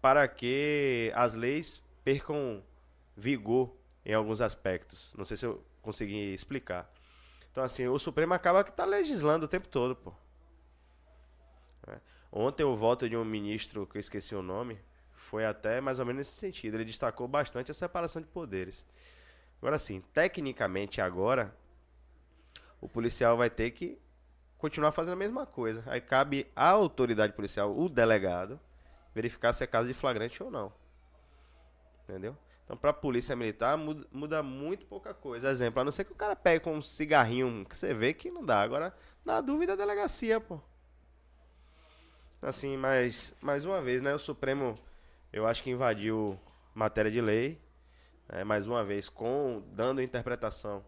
para 0.00 0.26
que 0.28 1.12
as 1.14 1.34
leis 1.34 1.82
percam 2.04 2.62
vigor 3.16 3.74
em 4.04 4.14
alguns 4.14 4.40
aspectos. 4.40 5.12
Não 5.16 5.24
sei 5.24 5.36
se 5.36 5.46
eu 5.46 5.64
consegui 5.82 6.32
explicar. 6.32 6.90
Então, 7.50 7.64
assim, 7.64 7.86
o 7.86 7.98
Supremo 7.98 8.32
acaba 8.32 8.62
que 8.62 8.70
está 8.70 8.84
legislando 8.84 9.46
o 9.46 9.48
tempo 9.48 9.68
todo, 9.68 9.96
pô. 9.96 10.12
É. 11.88 11.98
Ontem 12.30 12.64
o 12.64 12.76
voto 12.76 13.08
de 13.08 13.16
um 13.16 13.24
ministro, 13.24 13.86
que 13.86 13.96
eu 13.96 14.00
esqueci 14.00 14.34
o 14.34 14.42
nome, 14.42 14.78
foi 15.12 15.44
até 15.44 15.80
mais 15.80 15.98
ou 15.98 16.06
menos 16.06 16.18
nesse 16.18 16.32
sentido. 16.32 16.74
Ele 16.74 16.84
destacou 16.84 17.26
bastante 17.26 17.70
a 17.70 17.74
separação 17.74 18.22
de 18.22 18.28
poderes. 18.28 18.86
Agora, 19.60 19.78
sim, 19.78 20.00
tecnicamente 20.12 21.00
agora, 21.00 21.54
o 22.80 22.88
policial 22.88 23.36
vai 23.36 23.50
ter 23.50 23.72
que 23.72 23.98
continuar 24.56 24.92
fazendo 24.92 25.14
a 25.14 25.16
mesma 25.16 25.44
coisa. 25.44 25.82
Aí 25.86 26.00
cabe 26.00 26.50
à 26.54 26.68
autoridade 26.70 27.32
policial, 27.32 27.76
o 27.76 27.88
delegado, 27.88 28.60
verificar 29.14 29.52
se 29.52 29.64
é 29.64 29.66
caso 29.66 29.88
de 29.88 29.94
flagrante 29.94 30.42
ou 30.42 30.50
não. 30.50 30.72
Entendeu? 32.04 32.36
Então, 32.70 32.78
pra 32.78 32.92
polícia 32.92 33.34
militar, 33.34 33.76
muda, 33.76 34.06
muda 34.12 34.42
muito 34.44 34.86
pouca 34.86 35.12
coisa. 35.12 35.50
Exemplo, 35.50 35.80
a 35.80 35.84
não 35.84 35.90
ser 35.90 36.04
que 36.04 36.12
o 36.12 36.14
cara 36.14 36.36
pegue 36.36 36.62
com 36.62 36.76
um 36.76 36.80
cigarrinho 36.80 37.66
que 37.68 37.76
você 37.76 37.92
vê 37.92 38.14
que 38.14 38.30
não 38.30 38.44
dá. 38.46 38.62
Agora, 38.62 38.94
na 39.24 39.40
dúvida, 39.40 39.76
delegacia, 39.76 40.40
pô. 40.40 40.60
Assim, 42.40 42.76
mas, 42.76 43.34
mais 43.40 43.64
uma 43.64 43.82
vez, 43.82 44.00
né? 44.00 44.14
O 44.14 44.20
Supremo, 44.20 44.78
eu 45.32 45.48
acho 45.48 45.64
que 45.64 45.70
invadiu 45.70 46.38
matéria 46.72 47.10
de 47.10 47.20
lei. 47.20 47.60
né, 48.28 48.44
mais 48.44 48.68
uma 48.68 48.84
vez, 48.84 49.08
com 49.08 49.64
dando 49.72 50.00
interpretação 50.00 50.84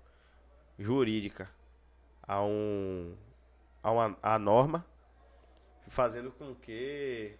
jurídica 0.78 1.50
a 2.22 2.44
um 2.44 3.16
a 3.82 3.90
uma 3.90 4.16
a 4.22 4.38
norma, 4.38 4.86
fazendo 5.88 6.30
com 6.30 6.54
que 6.54 7.34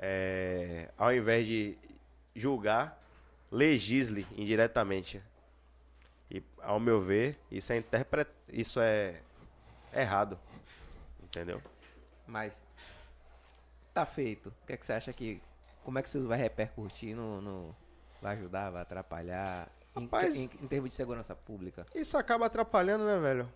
é, 0.00 0.90
ao 0.98 1.14
invés 1.14 1.46
de 1.46 1.78
julgar, 2.34 2.97
legisle 3.50 4.26
indiretamente. 4.36 5.22
E 6.30 6.42
ao 6.60 6.78
meu 6.78 7.00
ver, 7.00 7.38
isso 7.50 7.72
é 7.72 7.78
interpret... 7.78 8.28
isso 8.48 8.80
é 8.80 9.20
errado. 9.92 10.38
Entendeu? 11.22 11.62
Mas 12.26 12.64
tá 13.94 14.04
feito. 14.04 14.48
O 14.62 14.66
que, 14.66 14.72
é 14.72 14.76
que 14.76 14.84
você 14.84 14.92
acha 14.92 15.12
que. 15.12 15.40
Como 15.84 15.98
é 15.98 16.02
que 16.02 16.08
isso 16.08 16.26
vai 16.26 16.38
repercutir 16.38 17.16
no. 17.16 17.40
no- 17.40 17.76
vai 18.20 18.36
ajudar, 18.36 18.70
vai 18.70 18.82
atrapalhar? 18.82 19.68
Em, 19.96 20.02
Rapaz- 20.02 20.36
em, 20.36 20.44
em 20.44 20.66
termos 20.68 20.90
de 20.90 20.96
segurança 20.96 21.34
pública. 21.34 21.86
Isso 21.94 22.16
acaba 22.18 22.46
atrapalhando, 22.46 23.04
né, 23.04 23.18
velho? 23.18 23.48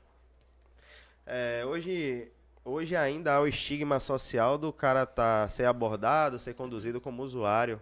É, 1.27 1.63
hoje 1.67 2.31
hoje 2.65 2.97
ainda 2.97 3.35
há 3.35 3.41
o 3.41 3.47
estigma 3.47 3.99
social 4.01 4.57
do 4.57 4.73
cara 4.73 5.05
tá 5.05 5.49
ser 5.49 5.65
abordado, 5.67 6.39
ser 6.39 6.55
conduzido 6.55 7.01
como 7.01 7.23
usuário. 7.23 7.81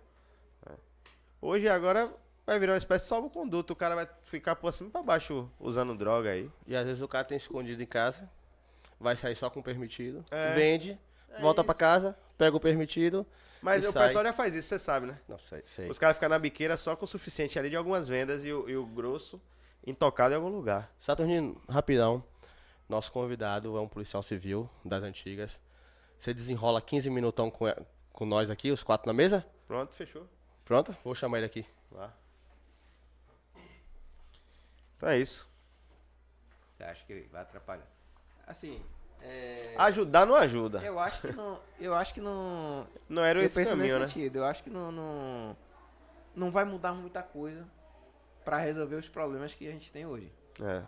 Hoje 1.40 1.68
agora 1.68 2.12
vai 2.46 2.58
virar 2.58 2.72
uma 2.72 2.78
espécie 2.78 3.04
de 3.04 3.08
salvo-conduto. 3.08 3.72
O 3.72 3.76
cara 3.76 3.94
vai 3.94 4.08
ficar 4.24 4.56
por 4.56 4.72
cima 4.72 4.88
e 4.88 4.92
pra 4.92 5.02
baixo 5.02 5.48
usando 5.58 5.94
droga 5.96 6.30
aí. 6.30 6.50
E 6.66 6.76
às 6.76 6.84
vezes 6.84 7.02
o 7.02 7.08
cara 7.08 7.24
tem 7.24 7.36
escondido 7.36 7.82
em 7.82 7.86
casa, 7.86 8.28
vai 8.98 9.16
sair 9.16 9.34
só 9.34 9.48
com 9.48 9.60
o 9.60 9.62
permitido, 9.62 10.24
É. 10.30 10.52
vende, 10.54 10.98
volta 11.40 11.64
pra 11.64 11.74
casa, 11.74 12.16
pega 12.36 12.56
o 12.56 12.60
permitido. 12.60 13.26
Mas 13.62 13.84
E 13.84 13.88
o 13.88 13.92
sai. 13.92 14.06
pessoal 14.06 14.24
já 14.24 14.32
faz 14.32 14.54
isso, 14.54 14.68
você 14.68 14.78
sabe, 14.78 15.06
né? 15.06 15.18
Não 15.28 15.38
sei, 15.38 15.62
sei. 15.66 15.88
Os 15.88 15.98
caras 15.98 16.16
ficam 16.16 16.28
na 16.30 16.38
biqueira 16.38 16.76
só 16.76 16.96
com 16.96 17.04
o 17.04 17.08
suficiente 17.08 17.58
ali 17.58 17.68
de 17.70 17.76
algumas 17.76 18.08
vendas 18.08 18.44
e 18.44 18.52
o, 18.52 18.68
e 18.68 18.76
o 18.76 18.86
grosso 18.86 19.40
intocado 19.86 20.32
em 20.32 20.36
algum 20.36 20.48
lugar. 20.48 20.90
Saturnino, 20.98 21.60
rapidão. 21.68 22.22
Nosso 22.88 23.12
convidado 23.12 23.76
é 23.76 23.80
um 23.80 23.86
policial 23.88 24.22
civil 24.22 24.68
das 24.84 25.02
antigas. 25.04 25.60
Você 26.18 26.34
desenrola 26.34 26.80
15 26.82 27.08
minutão 27.08 27.50
com, 27.50 27.66
com 28.12 28.26
nós 28.26 28.50
aqui, 28.50 28.70
os 28.72 28.82
quatro 28.82 29.06
na 29.06 29.12
mesa? 29.12 29.46
Pronto, 29.68 29.94
fechou. 29.94 30.26
Pronto? 30.70 30.96
Vou 31.02 31.16
chamar 31.16 31.38
ele 31.38 31.46
aqui. 31.46 31.66
Lá. 31.90 32.14
Então 34.96 35.08
é 35.08 35.18
isso. 35.18 35.50
Você 36.68 36.84
acha 36.84 37.04
que 37.04 37.22
vai 37.32 37.42
atrapalhar? 37.42 37.88
Assim, 38.46 38.80
é, 39.20 39.74
Ajudar 39.76 40.24
não 40.24 40.36
ajuda. 40.36 40.80
eu 40.84 41.00
acho 41.00 41.22
que 41.22 41.32
não, 41.32 41.60
eu 41.80 41.92
acho 41.92 42.14
que 42.14 42.20
não, 42.20 42.86
Não 43.08 43.24
era 43.24 43.40
eu 43.40 43.46
esse 43.46 43.56
penso 43.56 43.72
caminho, 43.72 43.88
nesse 43.88 43.98
né? 43.98 44.06
sentido. 44.06 44.36
Eu 44.36 44.44
acho 44.44 44.62
que 44.62 44.70
não, 44.70 44.92
não, 44.92 45.56
não 46.36 46.52
vai 46.52 46.64
mudar 46.64 46.92
muita 46.92 47.20
coisa 47.20 47.66
pra 48.44 48.58
resolver 48.58 48.94
os 48.94 49.08
problemas 49.08 49.52
que 49.52 49.66
a 49.66 49.72
gente 49.72 49.90
tem 49.90 50.06
hoje. 50.06 50.32
É. 50.62 50.84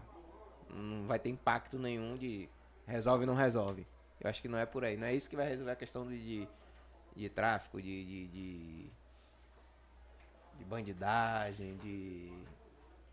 Não 0.72 1.08
vai 1.08 1.18
ter 1.18 1.30
impacto 1.30 1.76
nenhum 1.76 2.16
de 2.16 2.48
resolve 2.86 3.24
ou 3.24 3.26
não 3.26 3.34
resolve. 3.34 3.84
Eu 4.20 4.30
acho 4.30 4.40
que 4.40 4.46
não 4.46 4.58
é 4.58 4.64
por 4.64 4.84
aí. 4.84 4.96
Não 4.96 5.08
é 5.08 5.12
isso 5.12 5.28
que 5.28 5.34
vai 5.34 5.48
resolver 5.48 5.72
a 5.72 5.76
questão 5.76 6.06
de, 6.06 6.22
de, 6.22 6.48
de 7.16 7.28
tráfico, 7.28 7.82
de, 7.82 8.04
de, 8.04 8.28
de, 8.28 8.92
de 10.62 10.68
bandidagem, 10.68 11.76
de 11.78 12.32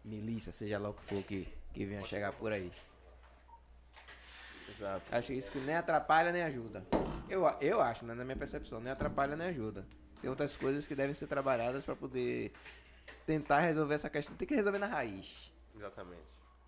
milícia, 0.06 0.52
seja 0.52 0.78
lá 0.78 0.90
o 0.90 0.94
que 0.94 1.04
for 1.04 1.24
que, 1.24 1.48
que 1.74 1.86
venha 1.86 2.02
chegar 2.02 2.32
por 2.34 2.52
aí. 2.52 2.72
Exato. 4.70 5.04
Acho 5.14 5.34
isso 5.34 5.52
que 5.52 5.60
nem 5.60 5.76
atrapalha 5.76 6.32
nem 6.32 6.44
ajuda. 6.44 6.86
Eu, 7.28 7.44
eu 7.60 7.82
acho, 7.82 8.06
né, 8.06 8.14
na 8.14 8.24
minha 8.24 8.38
percepção, 8.38 8.80
nem 8.80 8.92
atrapalha 8.92 9.36
nem 9.36 9.48
ajuda. 9.48 9.86
Tem 10.22 10.30
outras 10.30 10.56
coisas 10.56 10.88
que 10.88 10.96
devem 10.96 11.14
ser 11.14 11.28
trabalhadas 11.28 11.84
pra 11.84 11.96
poder 11.96 12.54
tentar 13.26 13.62
resolver 13.62 13.96
essa 13.96 14.10
questão. 14.10 14.36
Tem 14.36 14.48
que 14.48 14.56
resolver 14.56 14.78
na 14.78 14.88
raiz. 14.88 15.52
Exatamente. 15.76 16.22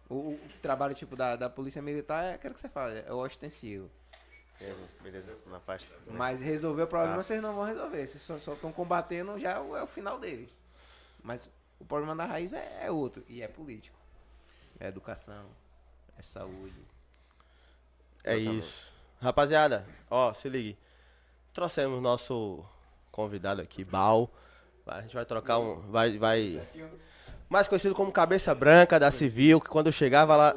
O, 0.10 0.34
o 0.34 0.40
trabalho 0.62 0.94
tipo 0.96 1.16
da, 1.16 1.36
da 1.36 1.50
polícia 1.50 1.82
militar 1.82 2.24
é 2.24 2.34
aquilo 2.34 2.54
que 2.54 2.60
você 2.60 2.70
fala, 2.70 2.92
é 2.94 3.14
o 3.14 3.18
ostensivo. 3.18 3.90
Erro. 4.60 4.88
Beleza? 5.02 5.36
Na 5.48 5.60
pasta. 5.60 5.94
Mas 6.08 6.40
resolver 6.42 6.84
o 6.84 6.88
problema 6.88 7.16
Ah. 7.16 7.24
vocês 7.24 7.42
não 7.42 7.54
vão 7.56 7.64
resolver. 7.66 8.06
Vocês 8.08 8.22
só 8.24 8.54
estão 8.54 8.72
combatendo 8.72 9.40
já 9.40 9.52
é 9.52 9.84
o 9.84 9.88
final 9.88 10.20
dele. 10.20 10.52
Mas 11.24 11.50
o 11.80 11.86
problema 11.86 12.16
da 12.16 12.26
raiz 12.26 12.54
é, 12.54 12.86
é 12.86 12.92
outro. 12.92 13.24
E 13.28 13.42
é 13.42 13.48
político. 13.48 13.98
É 14.80 14.88
educação. 14.88 15.46
É 16.18 16.22
saúde. 16.22 16.82
É 18.24 18.38
isso. 18.38 18.92
Rapaziada, 19.20 19.86
ó, 20.10 20.34
se 20.34 20.50
ligue. 20.50 20.78
Trouxemos 21.54 22.02
nosso 22.02 22.64
convidado 23.12 23.62
aqui, 23.62 23.84
Bal. 23.84 24.30
A 24.88 25.02
gente 25.02 25.14
vai 25.14 25.26
trocar 25.26 25.60
um. 25.60 25.80
Vai. 25.92 26.18
vai 26.18 26.62
mais 27.50 27.68
conhecido 27.68 27.94
como 27.94 28.12
Cabeça 28.12 28.56
Branca 28.56 29.00
da 29.00 29.12
Civil, 29.12 29.60
que 29.60 29.70
quando 29.70 29.88
eu 29.88 29.92
chegava 29.92 30.36
lá. 30.36 30.56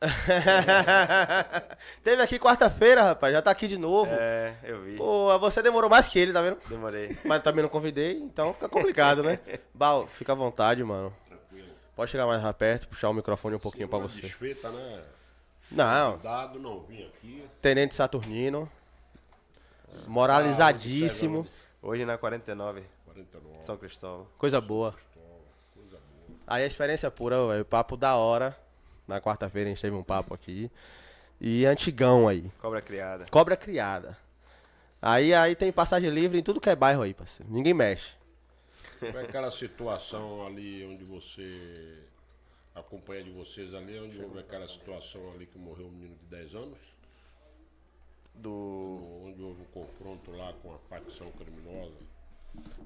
Teve 2.04 2.22
aqui 2.22 2.38
quarta-feira, 2.38 3.02
rapaz, 3.02 3.32
já 3.32 3.42
tá 3.42 3.50
aqui 3.50 3.66
de 3.66 3.76
novo. 3.76 4.10
É, 4.12 4.54
eu 4.62 4.82
vi. 4.82 4.96
Pô, 4.96 5.36
você 5.38 5.60
demorou 5.60 5.90
mais 5.90 6.08
que 6.08 6.18
ele, 6.18 6.32
tá 6.32 6.40
vendo? 6.40 6.58
Demorei. 6.68 7.16
Mas 7.24 7.42
também 7.42 7.62
não 7.62 7.68
convidei, 7.68 8.16
então 8.16 8.54
fica 8.54 8.68
complicado, 8.68 9.22
né? 9.22 9.40
Bal, 9.74 10.06
fica 10.06 10.32
à 10.32 10.36
vontade, 10.36 10.84
mano. 10.84 11.12
Pode 11.96 12.12
chegar 12.12 12.26
mais 12.26 12.40
perto, 12.56 12.86
puxar 12.86 13.08
o 13.08 13.14
microfone 13.14 13.56
um 13.56 13.60
pouquinho 13.60 13.88
pra 13.88 13.98
Uma 13.98 14.06
você. 14.06 14.20
Desfeita, 14.20 14.70
né? 14.70 15.02
Não, 15.70 16.16
Dado, 16.18 16.60
não 16.60 16.80
vim 16.80 17.04
aqui. 17.04 17.44
Tenente 17.60 17.94
Saturnino. 17.94 18.70
Moralizadíssimo. 20.06 21.46
Hoje 21.82 22.04
na 22.04 22.16
49, 22.16 22.84
49. 23.04 23.62
São 23.62 23.76
Cristóvão. 23.76 24.26
Coisa 24.38 24.60
boa. 24.60 24.94
Aí 26.46 26.62
a 26.62 26.66
experiência 26.66 27.10
pura, 27.10 27.46
velho. 27.48 27.64
Papo 27.64 27.96
da 27.96 28.16
hora. 28.16 28.56
Na 29.08 29.22
quarta-feira 29.22 29.70
a 29.70 29.72
gente 29.72 29.80
teve 29.80 29.96
um 29.96 30.04
papo 30.04 30.34
aqui. 30.34 30.70
E 31.40 31.64
antigão 31.64 32.28
aí. 32.28 32.50
Cobra 32.60 32.82
criada. 32.82 33.24
Cobra 33.30 33.56
criada. 33.56 34.18
Aí, 35.00 35.32
aí 35.32 35.56
tem 35.56 35.72
passagem 35.72 36.10
livre 36.10 36.38
em 36.38 36.42
tudo 36.42 36.60
que 36.60 36.68
é 36.68 36.76
bairro 36.76 37.02
aí, 37.02 37.14
parceiro. 37.14 37.50
Ninguém 37.50 37.72
mexe. 37.72 38.12
Como 39.00 39.16
é 39.16 39.22
aquela 39.22 39.50
situação 39.50 40.44
ali 40.46 40.84
onde 40.84 41.04
você. 41.04 42.02
A 42.74 42.82
companhia 42.82 43.24
de 43.24 43.30
vocês 43.30 43.74
ali, 43.74 43.98
onde 43.98 44.20
houve 44.22 44.38
aquela 44.40 44.68
situação 44.68 45.32
ali 45.32 45.46
que 45.46 45.58
morreu 45.58 45.86
um 45.86 45.90
menino 45.90 46.16
de 46.16 46.26
10 46.26 46.54
anos? 46.54 46.78
Do. 48.34 49.22
Onde 49.24 49.42
houve 49.42 49.62
um 49.62 49.66
confronto 49.66 50.30
lá 50.32 50.52
com 50.62 50.74
a 50.74 50.78
facção 50.90 51.30
criminosa. 51.32 51.96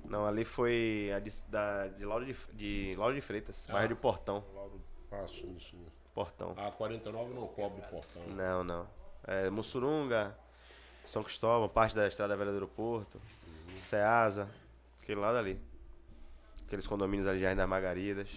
Não, 0.04 0.26
ali 0.26 0.44
foi 0.44 1.10
a 1.14 1.18
de, 1.18 1.30
da, 1.48 1.88
de 1.88 2.04
Lauro 2.04 2.24
de, 2.24 2.36
de 2.52 2.94
Lauro 2.96 3.14
de 3.14 3.20
Freitas, 3.20 3.66
bairro 3.70 3.88
de 3.88 3.94
Portão. 3.94 4.44
Lauro 4.54 4.80
Passo, 5.12 5.46
isso. 5.58 5.76
Portão. 6.14 6.54
A 6.58 6.70
49 6.70 7.34
não 7.34 7.46
cobre 7.46 7.80
o 7.80 7.88
portão. 7.88 8.22
Não, 8.28 8.62
não. 8.62 8.86
É, 9.24 9.48
Mussurunga, 9.48 10.36
São 11.04 11.22
Cristóvão, 11.22 11.68
parte 11.68 11.96
da 11.96 12.06
Estrada 12.06 12.36
Velha 12.36 12.50
do 12.50 12.56
Aeroporto, 12.56 13.20
Ceasa, 13.78 14.48
aquele 15.02 15.20
lado 15.20 15.38
ali. 15.38 15.58
Aqueles 16.66 16.86
condomínios 16.86 17.26
ali 17.26 17.40
já 17.40 17.54
das 17.54 17.68
Margaridas. 17.68 18.28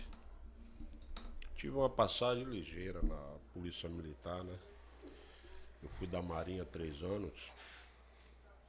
Tive 1.56 1.76
uma 1.76 1.90
passagem 1.90 2.44
ligeira 2.44 3.02
na 3.02 3.36
Polícia 3.54 3.90
Militar, 3.90 4.44
né? 4.44 4.58
Eu 5.82 5.90
fui 5.98 6.08
da 6.08 6.22
Marinha 6.22 6.64
há 6.64 6.66
três 6.66 7.02
anos. 7.02 7.34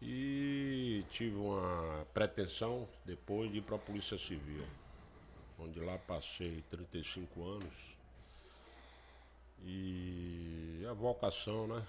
E 0.01 1.05
tive 1.10 1.37
uma 1.37 2.06
pretensão 2.12 2.89
depois 3.05 3.51
de 3.51 3.58
ir 3.58 3.62
para 3.62 3.76
a 3.76 3.78
Polícia 3.78 4.19
Civil. 4.19 4.65
Onde 5.58 5.81
lá 5.81 5.99
passei 5.99 6.62
35 6.69 7.42
anos. 7.44 7.95
E 9.66 10.86
a 10.88 10.92
vocação, 10.92 11.66
né? 11.66 11.82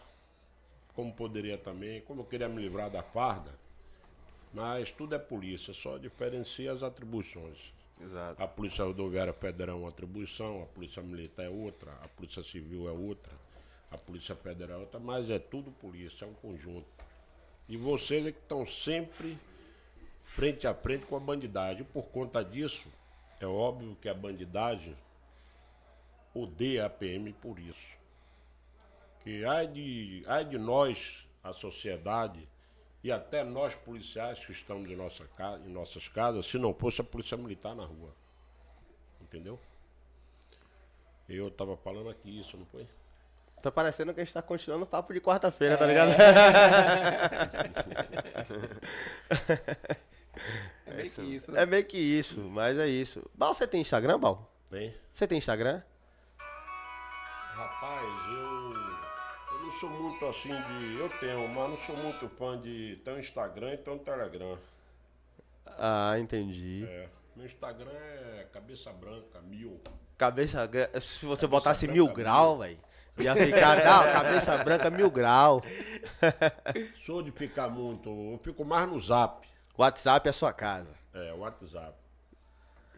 Como 0.96 1.14
poderia 1.14 1.58
também, 1.58 2.02
como 2.02 2.22
eu 2.22 2.26
queria 2.26 2.50
me 2.50 2.60
livrar 2.60 2.90
da 2.90 3.04
farda, 3.04 3.52
mas 4.52 4.90
tudo 4.90 5.14
é 5.14 5.20
polícia, 5.20 5.74
só 5.74 5.98
diferencia 5.98 6.72
as 6.72 6.82
atribuições. 6.82 7.72
Exato. 8.02 8.42
A 8.42 8.48
Polícia 8.48 8.84
Rodoviária 8.84 9.34
Federal 9.34 9.78
é 9.78 9.80
uma 9.80 9.90
atribuição, 9.90 10.64
a 10.64 10.66
Polícia 10.66 11.02
Militar 11.02 11.46
é 11.46 11.50
outra, 11.50 11.92
a 12.04 12.08
Polícia 12.08 12.44
Civil 12.44 12.88
é 12.88 12.92
outra, 12.92 13.34
a 13.92 13.98
Polícia 13.98 14.36
Federal 14.36 14.80
é 14.80 14.82
outra, 14.82 15.00
mas 15.00 15.30
é 15.30 15.40
tudo 15.40 15.72
polícia, 15.72 16.26
é 16.26 16.28
um 16.28 16.34
conjunto. 16.34 16.88
E 17.70 17.78
vocês 17.78 18.26
é 18.26 18.32
que 18.32 18.40
estão 18.40 18.66
sempre 18.66 19.38
frente 20.26 20.68
a 20.68 20.74
frente 20.74 21.06
com 21.06 21.16
a 21.16 21.20
bandidagem. 21.20 21.84
Por 21.86 22.06
conta 22.10 22.44
disso, 22.44 22.88
é 23.40 23.46
óbvio 23.46 23.98
que 24.02 24.08
a 24.08 24.14
bandidagem 24.14 24.96
odeia 26.42 26.86
a 26.86 26.90
PM 26.90 27.32
por 27.34 27.60
isso. 27.60 27.98
Que 29.20 29.46
ai 29.46 29.68
de, 29.68 30.24
ai 30.28 30.46
de 30.46 30.58
nós, 30.58 31.28
a 31.44 31.54
sociedade, 31.54 32.48
e 33.04 33.12
até 33.12 33.44
nós 33.44 33.76
policiais 33.76 34.44
que 34.44 34.52
estamos 34.52 34.90
em, 34.90 34.96
nossa 34.96 35.26
casa, 35.38 35.64
em 35.66 35.70
nossas 35.70 36.08
casas, 36.08 36.46
se 36.46 36.58
não 36.58 36.74
fosse 36.74 37.02
a 37.02 37.04
polícia 37.04 37.38
militar 37.38 37.76
na 37.76 37.86
rua. 37.86 38.14
Entendeu? 39.22 39.60
Eu 41.28 41.50
estava 41.50 41.76
falando 41.78 42.10
aqui 42.10 42.40
isso, 42.40 42.58
não 42.58 42.66
foi? 42.66 42.88
Tá 43.62 43.72
parecendo 43.72 44.14
que 44.14 44.22
a 44.22 44.24
gente 44.24 44.34
tá 44.34 44.42
continuando 44.42 44.86
o 44.86 44.88
papo 44.88 45.14
de 45.14 45.20
quarta-feira, 45.20 45.78
tá 45.78 45.86
ligado? 45.86 46.12
É 50.86 50.94
meio 50.94 51.10
que 51.10 51.22
isso. 51.22 51.58
é 51.58 51.66
meio 51.66 51.86
que 51.86 51.98
isso, 51.98 52.40
mas 52.42 52.78
é 52.78 52.88
isso. 52.88 53.24
Bal, 53.34 53.54
você 53.54 53.68
tem 53.68 53.82
Instagram, 53.82 54.20
Bal? 54.20 54.52
Hein? 54.72 54.94
Você 55.12 55.28
tem 55.28 55.38
Instagram? 55.38 55.82
Rapaz, 57.58 58.06
eu, 58.30 58.74
eu 59.52 59.60
não 59.64 59.72
sou 59.72 59.90
muito 59.90 60.24
assim 60.28 60.50
de. 60.50 61.00
Eu 61.00 61.10
tenho, 61.20 61.48
mas 61.48 61.70
não 61.72 61.78
sou 61.78 61.98
muito 61.98 62.30
fã 62.30 62.62
de 62.62 63.02
tão 63.04 63.18
Instagram 63.18 63.74
e 63.74 63.78
tão 63.78 63.98
Telegram. 63.98 64.60
Ah, 65.66 66.20
entendi. 66.20 66.86
É. 66.88 67.10
Meu 67.36 67.48
Instagram 67.48 67.90
é 67.92 68.48
cabeça 68.54 68.94
branca, 68.94 69.42
mil. 69.42 69.82
Cabeça 70.20 70.70
Se 71.02 71.26
você 71.26 71.26
Cabeça 71.26 71.48
botasse 71.48 71.88
branca, 71.88 72.00
mil 72.00 72.14
grau, 72.14 72.60
velho. 72.60 72.78
Ia 73.18 73.36
ficar. 73.36 73.78
Não, 73.84 74.04
cabeça 74.14 74.64
branca 74.64 74.92
mil 74.92 75.10
grau. 75.10 75.64
Sou 77.04 77.24
de 77.24 77.32
ficar 77.32 77.70
muito. 77.70 78.08
Eu 78.08 78.40
fico 78.44 78.64
mais 78.64 78.88
no 78.88 79.02
zap. 79.02 79.48
WhatsApp 79.76 80.28
é 80.28 80.30
a 80.30 80.34
sua 80.34 80.54
casa. 80.54 80.94
É, 81.12 81.34
WhatsApp. 81.34 81.98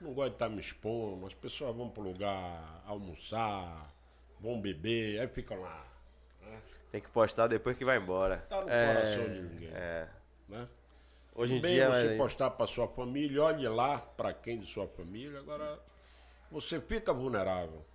Não 0.02 0.14
gosto 0.14 0.32
de 0.32 0.36
estar 0.36 0.50
me 0.50 0.60
expondo. 0.60 1.26
As 1.26 1.34
pessoas 1.34 1.74
vão 1.74 1.90
pro 1.90 2.04
lugar 2.04 2.82
almoçar, 2.86 3.90
vão 4.40 4.60
beber, 4.60 5.20
aí 5.20 5.28
ficam 5.28 5.60
lá. 5.62 5.86
né? 6.42 6.62
Tem 6.92 7.02
que 7.02 7.10
postar 7.10 7.48
depois 7.48 7.78
que 7.78 7.86
vai 7.86 7.98
embora. 7.98 8.38
Tá 8.50 8.62
no 8.62 8.70
É, 8.70 8.94
coração 8.94 9.26
de 9.26 9.42
ninguém. 9.42 9.70
É. 9.74 10.08
Né? 10.48 10.68
Hoje 11.36 11.56
em 11.56 11.62
Bem 11.62 11.74
dia, 11.76 11.90
você 11.90 12.08
mas- 12.10 12.18
postar 12.18 12.50
para 12.52 12.68
sua 12.68 12.88
família, 12.88 13.44
olhe 13.44 13.68
lá 13.68 14.00
para 14.00 14.34
quem 14.34 14.60
de 14.60 14.66
sua 14.68 14.88
família, 14.88 15.40
agora 15.40 15.80
você 16.52 16.82
fica 16.82 17.14
vulnerável. 17.14 17.86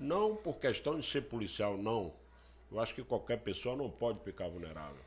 Não 0.00 0.34
por 0.34 0.56
questão 0.58 0.98
de 0.98 1.06
ser 1.06 1.22
policial, 1.22 1.76
não. 1.76 2.12
Eu 2.70 2.80
acho 2.80 2.94
que 2.94 3.04
qualquer 3.04 3.38
pessoa 3.38 3.76
não 3.76 3.90
pode 3.90 4.18
ficar 4.24 4.48
vulnerável 4.48 5.02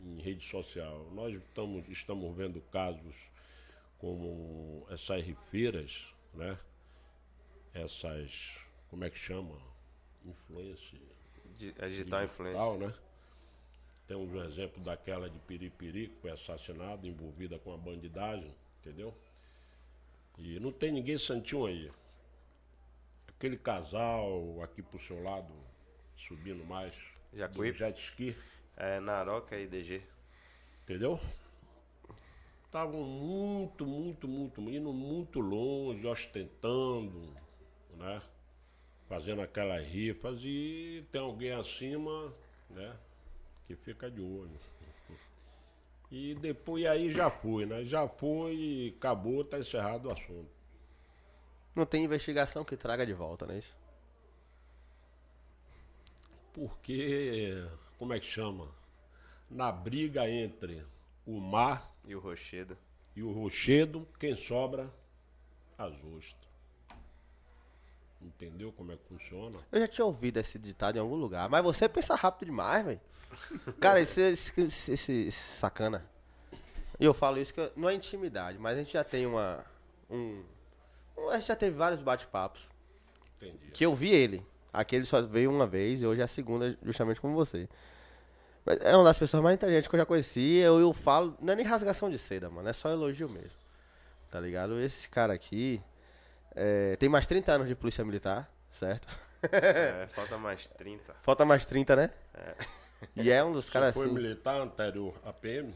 em 0.00 0.20
rede 0.20 0.44
social. 0.46 1.06
Nós 1.12 1.32
estamos, 1.34 1.88
estamos 1.88 2.36
vendo 2.36 2.60
casos 2.72 3.14
como 3.98 4.84
essas 4.90 5.24
rifeiras, 5.24 6.12
né? 6.34 6.58
Essas, 7.72 8.58
como 8.90 9.04
é 9.04 9.10
que 9.10 9.18
chama? 9.18 9.56
Influência 10.24 10.98
digital 11.58 12.24
influencer. 12.24 12.28
digital, 12.28 12.78
né? 12.78 12.94
Temos 14.06 14.30
um 14.34 14.42
exemplo 14.44 14.82
daquela 14.82 15.30
de 15.30 15.38
Piripiri, 15.40 16.08
que 16.08 16.16
foi 16.20 16.30
assassinada, 16.30 17.06
envolvida 17.06 17.58
com 17.58 17.72
a 17.72 17.76
bandidagem, 17.76 18.52
entendeu? 18.80 19.14
E 20.38 20.58
não 20.60 20.72
tem 20.72 20.90
ninguém 20.92 21.16
santinho 21.18 21.66
aí. 21.66 21.90
Aquele 23.28 23.56
casal 23.56 24.60
aqui 24.62 24.82
pro 24.82 24.98
seu 25.00 25.22
lado, 25.22 25.52
subindo 26.16 26.64
mais, 26.64 26.94
do 27.32 27.38
Jacuípe. 27.38 27.78
jet 27.78 27.98
ski, 28.00 28.36
É, 28.76 29.00
Naroca 29.00 29.56
e 29.58 29.66
DG. 29.66 30.02
entendeu? 30.82 31.18
Estavam 32.66 33.02
muito, 33.04 33.86
muito, 33.86 34.26
muito, 34.26 34.60
indo 34.70 34.92
muito 34.92 35.40
longe, 35.40 36.06
ostentando, 36.06 37.34
né? 37.96 38.22
Fazendo 39.12 39.42
aquelas 39.42 39.86
rifas 39.86 40.40
e 40.42 41.04
tem 41.12 41.20
alguém 41.20 41.52
acima, 41.52 42.32
né? 42.70 42.96
Que 43.66 43.76
fica 43.76 44.10
de 44.10 44.22
olho. 44.22 44.58
E 46.10 46.34
depois 46.36 46.86
aí 46.86 47.12
já 47.12 47.30
foi, 47.30 47.66
né? 47.66 47.84
Já 47.84 48.08
foi 48.08 48.54
e 48.56 48.94
acabou, 48.96 49.44
tá 49.44 49.58
encerrado 49.58 50.08
o 50.08 50.12
assunto. 50.12 50.48
Não 51.74 51.84
tem 51.84 52.04
investigação 52.04 52.64
que 52.64 52.74
traga 52.74 53.04
de 53.04 53.12
volta, 53.12 53.44
não 53.44 53.54
é 53.54 53.58
isso? 53.58 53.76
Porque, 56.54 57.66
como 57.98 58.14
é 58.14 58.18
que 58.18 58.26
chama? 58.26 58.66
Na 59.50 59.70
briga 59.70 60.26
entre 60.26 60.86
o 61.26 61.38
mar 61.38 61.94
E 62.06 62.14
o 62.14 62.18
Rochedo. 62.18 62.78
e 63.14 63.22
o 63.22 63.30
rochedo, 63.30 64.08
quem 64.18 64.34
sobra? 64.34 64.90
As 65.76 65.92
ostras. 66.02 66.41
Entendeu 68.24 68.72
como 68.72 68.92
é 68.92 68.96
que 68.96 69.04
funciona? 69.08 69.58
Eu 69.70 69.80
já 69.80 69.88
tinha 69.88 70.04
ouvido 70.04 70.38
esse 70.38 70.58
ditado 70.58 70.96
em 70.96 71.00
algum 71.00 71.16
lugar, 71.16 71.48
mas 71.48 71.62
você 71.62 71.88
pensa 71.88 72.14
rápido 72.14 72.46
demais, 72.46 72.84
velho. 72.84 73.00
Cara, 73.80 74.00
esse, 74.00 74.20
esse, 74.20 74.92
esse- 74.92 75.32
sacana. 75.32 76.04
E 77.00 77.04
eu 77.04 77.12
falo 77.14 77.38
isso 77.38 77.52
que 77.52 77.60
eu- 77.60 77.72
não 77.76 77.88
é 77.88 77.94
intimidade, 77.94 78.58
mas 78.58 78.76
a 78.76 78.78
gente 78.82 78.92
já 78.92 79.02
tem 79.02 79.26
uma. 79.26 79.64
Um, 80.08 80.42
um- 81.18 81.28
a 81.30 81.34
gente 81.38 81.48
já 81.48 81.56
teve 81.56 81.76
vários 81.76 82.00
bate-papos. 82.00 82.62
Entendi. 83.36 83.70
Que 83.72 83.84
eu 83.84 83.94
vi 83.94 84.10
ele. 84.12 84.44
Aquele 84.72 85.04
só 85.04 85.20
veio 85.20 85.50
uma 85.50 85.66
vez 85.66 86.00
e 86.00 86.06
hoje 86.06 86.20
é 86.20 86.24
a 86.24 86.28
segunda, 86.28 86.78
justamente 86.82 87.20
como 87.20 87.34
você. 87.34 87.68
Mas 88.64 88.78
é 88.80 88.94
uma 88.96 89.04
das 89.04 89.18
pessoas 89.18 89.42
mais 89.42 89.54
inteligentes 89.54 89.88
que 89.88 89.94
eu 89.94 89.98
já 89.98 90.06
conheci. 90.06 90.56
Eu, 90.58 90.78
eu 90.78 90.92
falo, 90.92 91.36
não 91.40 91.52
é 91.52 91.56
nem 91.56 91.66
rasgação 91.66 92.08
de 92.08 92.16
seda, 92.18 92.48
mano. 92.48 92.68
É 92.68 92.72
só 92.72 92.88
elogio 92.88 93.28
mesmo. 93.28 93.58
Tá 94.30 94.38
ligado? 94.40 94.78
Esse 94.80 95.08
cara 95.08 95.32
aqui 95.34 95.82
é, 96.54 96.96
tem 96.96 97.08
mais 97.08 97.26
30 97.26 97.52
anos 97.52 97.68
de 97.68 97.74
polícia 97.74 98.04
militar, 98.04 98.50
certo? 98.70 99.08
É, 99.50 100.06
falta 100.14 100.38
mais 100.38 100.68
30. 100.68 101.14
Falta 101.22 101.44
mais 101.44 101.64
30, 101.64 101.96
né? 101.96 102.10
E 103.16 103.30
é 103.30 103.42
um 103.42 103.52
dos 103.52 103.66
Você 103.66 103.72
caras 103.72 103.94
foi 103.94 104.06
assim. 104.06 104.14
militar 104.14 104.60
anterior 104.60 105.14
à 105.24 105.32
PM? 105.32 105.74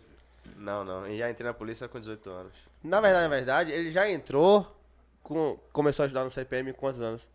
Não, 0.56 0.84
não. 0.84 1.06
E 1.06 1.18
já 1.18 1.28
entrei 1.28 1.46
na 1.46 1.54
polícia 1.54 1.88
com 1.88 1.98
18 1.98 2.30
anos. 2.30 2.52
Na 2.82 3.00
verdade, 3.00 3.22
na 3.24 3.28
verdade, 3.28 3.72
ele 3.72 3.90
já 3.90 4.08
entrou. 4.08 4.74
Com, 5.22 5.58
começou 5.72 6.04
a 6.04 6.06
ajudar 6.06 6.22
no 6.22 6.30
CPM 6.30 6.72
com 6.72 6.78
quantos 6.78 7.00
anos? 7.00 7.28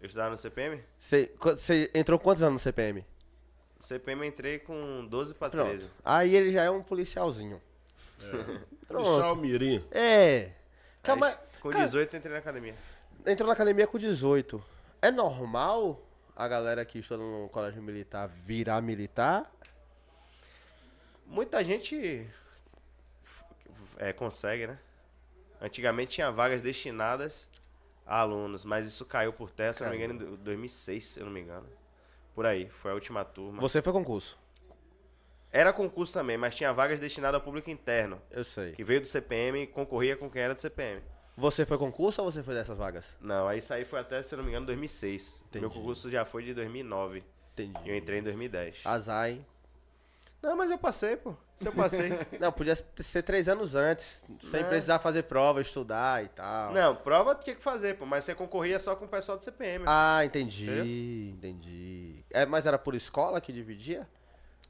Eu 0.00 0.06
estudava 0.06 0.30
no 0.30 0.38
CPM? 0.38 0.82
Você 0.98 1.30
entrou 1.92 2.18
quantos 2.18 2.42
anos 2.42 2.54
no 2.54 2.58
CPM? 2.58 3.04
CPM 3.78 4.22
eu 4.22 4.28
entrei 4.28 4.58
com 4.58 5.04
12 5.06 5.34
pra 5.34 5.50
Pronto. 5.50 5.68
13. 5.68 5.90
Aí 6.02 6.34
ele 6.34 6.50
já 6.50 6.64
é 6.64 6.70
um 6.70 6.82
policialzinho. 6.82 7.60
Policial 8.88 9.36
Mirim. 9.36 9.84
É. 9.90 10.52
Calma, 11.08 11.28
Aí, 11.28 11.36
com 11.60 11.70
cara, 11.70 11.84
18 11.84 12.14
eu 12.14 12.18
entrei 12.18 12.32
na 12.32 12.38
academia. 12.38 12.74
entrou 13.26 13.46
na 13.46 13.52
academia 13.54 13.86
com 13.86 13.98
18. 13.98 14.62
É 15.02 15.10
normal 15.10 16.00
a 16.36 16.46
galera 16.46 16.84
que 16.84 16.98
estuda 16.98 17.22
no 17.22 17.48
colégio 17.48 17.82
militar 17.82 18.28
virar 18.28 18.80
militar? 18.80 19.50
Muita 21.26 21.64
gente 21.64 22.26
é, 23.98 24.12
consegue, 24.12 24.66
né? 24.66 24.78
Antigamente 25.60 26.12
tinha 26.12 26.30
vagas 26.30 26.62
destinadas 26.62 27.48
a 28.06 28.20
alunos, 28.20 28.64
mas 28.64 28.86
isso 28.86 29.04
caiu 29.04 29.32
por 29.32 29.50
terra, 29.50 29.72
se 29.72 29.82
eu 29.82 29.88
não 29.88 29.96
me 29.96 30.04
engano, 30.04 30.34
em 30.34 30.36
2006, 30.36 31.04
se 31.06 31.20
eu 31.20 31.26
não 31.26 31.32
me 31.32 31.40
engano. 31.40 31.66
Por 32.34 32.46
aí, 32.46 32.68
foi 32.68 32.92
a 32.92 32.94
última 32.94 33.24
turma. 33.24 33.60
Você 33.60 33.82
foi 33.82 33.92
concurso. 33.92 34.38
Era 35.50 35.72
concurso 35.72 36.12
também, 36.12 36.36
mas 36.36 36.54
tinha 36.54 36.72
vagas 36.72 37.00
destinadas 37.00 37.36
ao 37.36 37.40
público 37.44 37.70
interno, 37.70 38.20
Eu 38.30 38.44
sei. 38.44 38.72
que 38.72 38.84
veio 38.84 39.00
do 39.00 39.06
CPM 39.06 39.62
e 39.62 39.66
concorria 39.66 40.16
com 40.16 40.28
quem 40.30 40.42
era 40.42 40.54
do 40.54 40.60
CPM. 40.60 41.00
Você 41.36 41.64
foi 41.64 41.78
concurso 41.78 42.20
ou 42.22 42.30
você 42.30 42.42
foi 42.42 42.54
dessas 42.54 42.76
vagas? 42.76 43.16
Não, 43.20 43.46
aí 43.48 43.58
isso 43.58 43.72
aí 43.72 43.84
foi 43.84 44.00
até, 44.00 44.22
se 44.22 44.34
eu 44.34 44.38
não 44.38 44.44
me 44.44 44.50
engano, 44.50 44.66
2006. 44.66 45.44
Meu 45.54 45.60
Entendi. 45.62 45.74
concurso 45.74 46.10
já 46.10 46.24
foi 46.24 46.42
de 46.42 46.52
2009 46.52 47.22
Entendi. 47.52 47.78
e 47.84 47.90
eu 47.90 47.96
entrei 47.96 48.18
em 48.18 48.22
2010. 48.24 48.80
Azar, 48.84 49.30
hein? 49.30 49.46
Não, 50.42 50.56
mas 50.56 50.70
eu 50.70 50.78
passei, 50.78 51.16
pô. 51.16 51.34
Se 51.56 51.66
eu 51.66 51.72
passei. 51.72 52.10
Não, 52.38 52.52
podia 52.52 52.76
ser 52.76 53.22
três 53.22 53.48
anos 53.48 53.74
antes, 53.74 54.24
sem 54.44 54.62
Não. 54.62 54.68
precisar 54.68 55.00
fazer 55.00 55.24
prova, 55.24 55.60
estudar 55.60 56.24
e 56.24 56.28
tal. 56.28 56.72
não, 56.72 56.94
prova 56.94 57.34
tinha 57.34 57.56
que 57.56 57.62
fazer, 57.62 57.96
pô, 57.96 58.06
mas 58.06 58.24
você 58.24 58.34
concorria 58.36 58.78
só 58.78 58.94
com 58.94 59.04
o 59.06 59.08
pessoal 59.08 59.36
do 59.36 59.42
CPM. 59.44 59.84
Ah, 59.88 60.24
entendi, 60.24 61.30
entendi. 61.34 62.24
É, 62.30 62.46
mas 62.46 62.66
era 62.66 62.78
por 62.78 62.94
escola 62.94 63.40
que 63.40 63.52
dividia? 63.52 64.08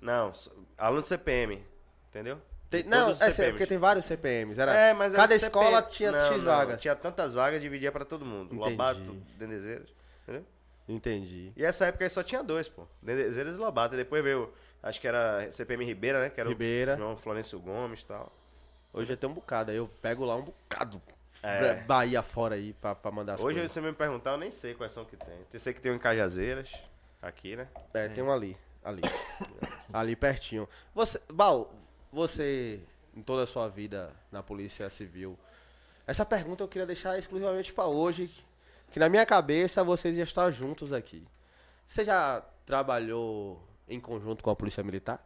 Não, 0.01 0.33
aluno 0.77 1.01
do 1.03 1.07
CPM, 1.07 1.63
entendeu? 2.09 2.41
Tem- 2.71 2.85
não, 2.85 3.11
é 3.11 3.15
CPMs. 3.15 3.51
porque 3.53 3.67
tem 3.67 3.79
vários 3.79 4.05
CPMs. 4.05 4.61
Era, 4.61 4.75
É, 4.75 4.93
mas 4.93 5.15
cada 5.15 5.35
escola 5.35 5.77
CPM. 5.79 5.91
tinha 5.91 6.13
Não, 6.13 6.19
X 6.19 6.43
não, 6.45 6.53
vagas. 6.53 6.81
Tinha 6.81 6.95
tantas 6.95 7.33
vagas, 7.35 7.61
dividia 7.63 7.91
pra 7.91 8.05
todo 8.05 8.25
mundo. 8.27 8.55
Entendi. 8.55 8.71
Lobato, 8.71 9.13
Dendezeiros, 9.39 9.95
entendeu? 10.23 10.45
Entendi. 10.87 11.53
E 11.57 11.65
essa 11.65 11.87
época 11.87 12.05
aí 12.05 12.11
só 12.11 12.23
tinha 12.23 12.43
dois, 12.43 12.69
pô. 12.69 12.87
Dendezeiros 13.03 13.55
e 13.55 13.59
Lobato. 13.59 13.95
E 13.95 13.97
depois 13.97 14.23
veio, 14.23 14.53
acho 14.83 15.01
que 15.01 15.09
era 15.09 15.51
CPM 15.51 15.85
Ribeira, 15.85 16.21
né? 16.21 16.31
Que 16.31 16.41
era 16.41 16.49
Ribeira. 16.49 16.95
o 16.95 16.99
João 16.99 17.17
Florencio 17.17 17.59
Gomes 17.59 18.03
e 18.03 18.07
tal. 18.07 18.33
Hoje 18.93 19.17
tem 19.17 19.29
um 19.29 19.35
bocado, 19.35 19.71
aí 19.71 19.77
eu 19.77 19.89
pego 20.03 20.25
lá 20.25 20.37
um 20.37 20.43
bocado. 20.43 21.01
É. 21.43 21.75
Bahia 21.83 22.23
fora 22.23 22.55
aí 22.57 22.73
pra, 22.75 22.95
pra 22.95 23.11
mandar 23.11 23.35
as 23.35 23.43
Hoje, 23.43 23.55
coisas. 23.59 23.73
você 23.73 23.81
me 23.81 23.93
perguntar, 23.93 24.33
eu 24.33 24.39
nem 24.39 24.51
sei 24.51 24.75
quais 24.75 24.93
são 24.93 25.05
que 25.05 25.17
tem. 25.17 25.39
Eu 25.53 25.61
sei 25.61 25.73
que 25.73 25.81
tem 25.81 25.93
um 25.93 25.95
em 25.95 25.99
Cajazeiras, 25.99 26.71
aqui, 27.23 27.55
né? 27.55 27.69
É, 27.95 28.09
tem 28.09 28.25
um 28.25 28.31
ali. 28.33 28.57
Ali. 28.89 29.03
ali 29.93 30.17
pertinho. 30.17 30.67
Você. 30.95 31.21
Bal, 31.31 31.75
você, 32.11 32.81
em 33.15 33.23
toda 33.23 33.43
a 33.43 33.47
sua 33.47 33.69
vida 33.69 34.11
na 34.33 34.43
Polícia 34.43 34.89
Civil, 34.89 35.39
essa 36.07 36.25
pergunta 36.25 36.65
eu 36.65 36.69
queria 36.69 36.87
deixar 36.87 37.19
exclusivamente 37.19 37.73
pra 37.73 37.85
hoje. 37.85 38.31
Que 38.91 38.99
na 38.99 39.11
minha 39.11 39.27
cabeça 39.27 39.85
vocês 39.85 40.17
iam 40.17 40.25
estar 40.25 40.51
juntos 40.51 40.95
aqui. 40.95 41.27
Você 41.87 42.03
já 42.03 42.41
trabalhou 42.65 43.63
em 43.87 44.01
conjunto 44.01 44.43
com 44.43 44.49
a 44.49 44.57
Polícia 44.57 44.83
Militar? 44.83 45.23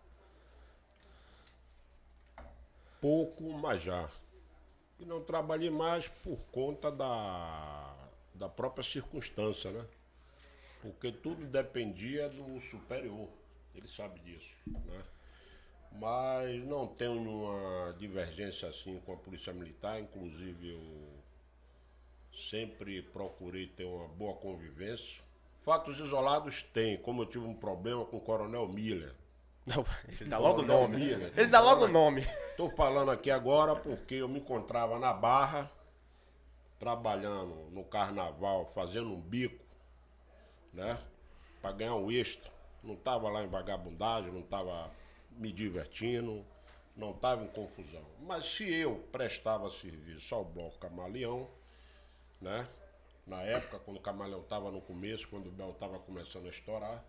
Pouco, 3.01 3.53
mas 3.53 3.81
já. 3.83 4.09
E 4.99 5.05
não 5.05 5.21
trabalhei 5.23 5.71
mais 5.71 6.09
por 6.09 6.39
conta 6.51 6.91
da, 6.91 7.95
da 8.35 8.49
própria 8.49 8.83
circunstância, 8.83 9.71
né? 9.71 9.87
Porque 10.81 11.13
tudo 11.13 11.47
dependia 11.47 12.29
do 12.29 12.61
superior. 12.63 13.29
Ele 13.75 13.89
sabe 13.89 14.21
disso, 14.21 14.55
né? 14.67 15.03
Mas 15.93 16.65
não 16.65 16.87
tenho 16.87 17.15
nenhuma 17.17 17.95
divergência 17.99 18.69
assim 18.69 18.99
com 19.01 19.13
a 19.13 19.17
Polícia 19.17 19.53
Militar, 19.53 20.01
inclusive 20.01 20.71
eu 20.71 21.23
sempre 22.33 23.03
procurei 23.03 23.67
ter 23.67 23.85
uma 23.85 24.09
boa 24.09 24.35
convivência. 24.37 25.23
Fatos 25.63 25.99
isolados 25.99 26.63
tem, 26.63 26.97
como 26.97 27.23
eu 27.23 27.27
tive 27.27 27.47
um 27.47 27.55
problema 27.55 28.05
com 28.05 28.17
o 28.17 28.21
Coronel 28.21 28.67
Miller. 28.69 29.15
Não, 29.65 29.85
ele 30.09 30.29
dá 30.29 30.39
logo 30.39 30.61
logo 30.61 30.63
o 30.63 30.67
nome. 30.67 30.99
nome. 30.99 31.05
Miller. 31.05 31.33
Ele 31.37 31.47
dá 31.47 31.61
logo 31.61 31.85
o 31.85 31.89
nome. 31.89 32.23
Estou 32.51 32.71
falando 32.71 33.11
aqui 33.11 33.31
agora 33.31 33.77
porque 33.77 34.17
eu 34.17 34.29
me 34.29 34.41
encontrava 34.41 34.99
na 34.99 35.13
Barra, 35.13 35.71
trabalhando 36.81 37.71
no 37.71 37.85
carnaval, 37.85 38.67
fazendo 38.75 39.13
um 39.13 39.21
bico, 39.21 39.65
né? 40.73 40.99
Para 41.61 41.73
ganhar 41.73 41.95
um 41.95 42.11
extra. 42.11 42.51
Não 42.83 42.95
estava 42.95 43.29
lá 43.31 43.43
em 43.43 43.49
vagabundagem, 43.49 44.33
não 44.33 44.41
estava 44.41 44.91
me 45.33 45.53
divertindo, 45.53 46.45
não 46.97 47.13
estava 47.13 47.45
em 47.45 47.49
confusão. 47.49 48.03
Mas 48.21 48.45
se 48.45 48.71
eu 48.73 48.97
prestava 49.13 49.71
serviço 49.71 50.35
ao 50.35 50.45
Bloco 50.45 50.79
Camaleão, 50.79 51.49
né? 52.41 52.69
Na 53.27 53.41
época, 53.43 53.79
quando 53.79 53.99
o 53.99 54.01
Camaleão 54.01 54.41
estava 54.41 54.71
no 54.71 54.81
começo, 54.81 55.29
quando 55.29 55.47
o 55.47 55.53
Bel 55.53 55.71
estava 55.71 55.99
começando 56.01 56.47
a 56.47 56.51
estourar, 56.51 57.05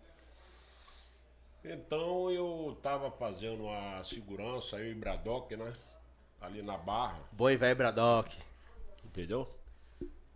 Então 1.64 2.30
eu 2.30 2.78
tava 2.82 3.10
fazendo 3.10 3.68
a 3.68 4.04
segurança, 4.04 4.76
eu 4.76 4.90
e 4.92 4.94
Bradock, 4.94 5.56
né? 5.56 5.74
Ali 6.40 6.62
na 6.62 6.76
barra, 6.76 7.18
Boi 7.32 7.56
velho 7.56 7.74
Bradock. 7.76 8.36
entendeu? 9.04 9.48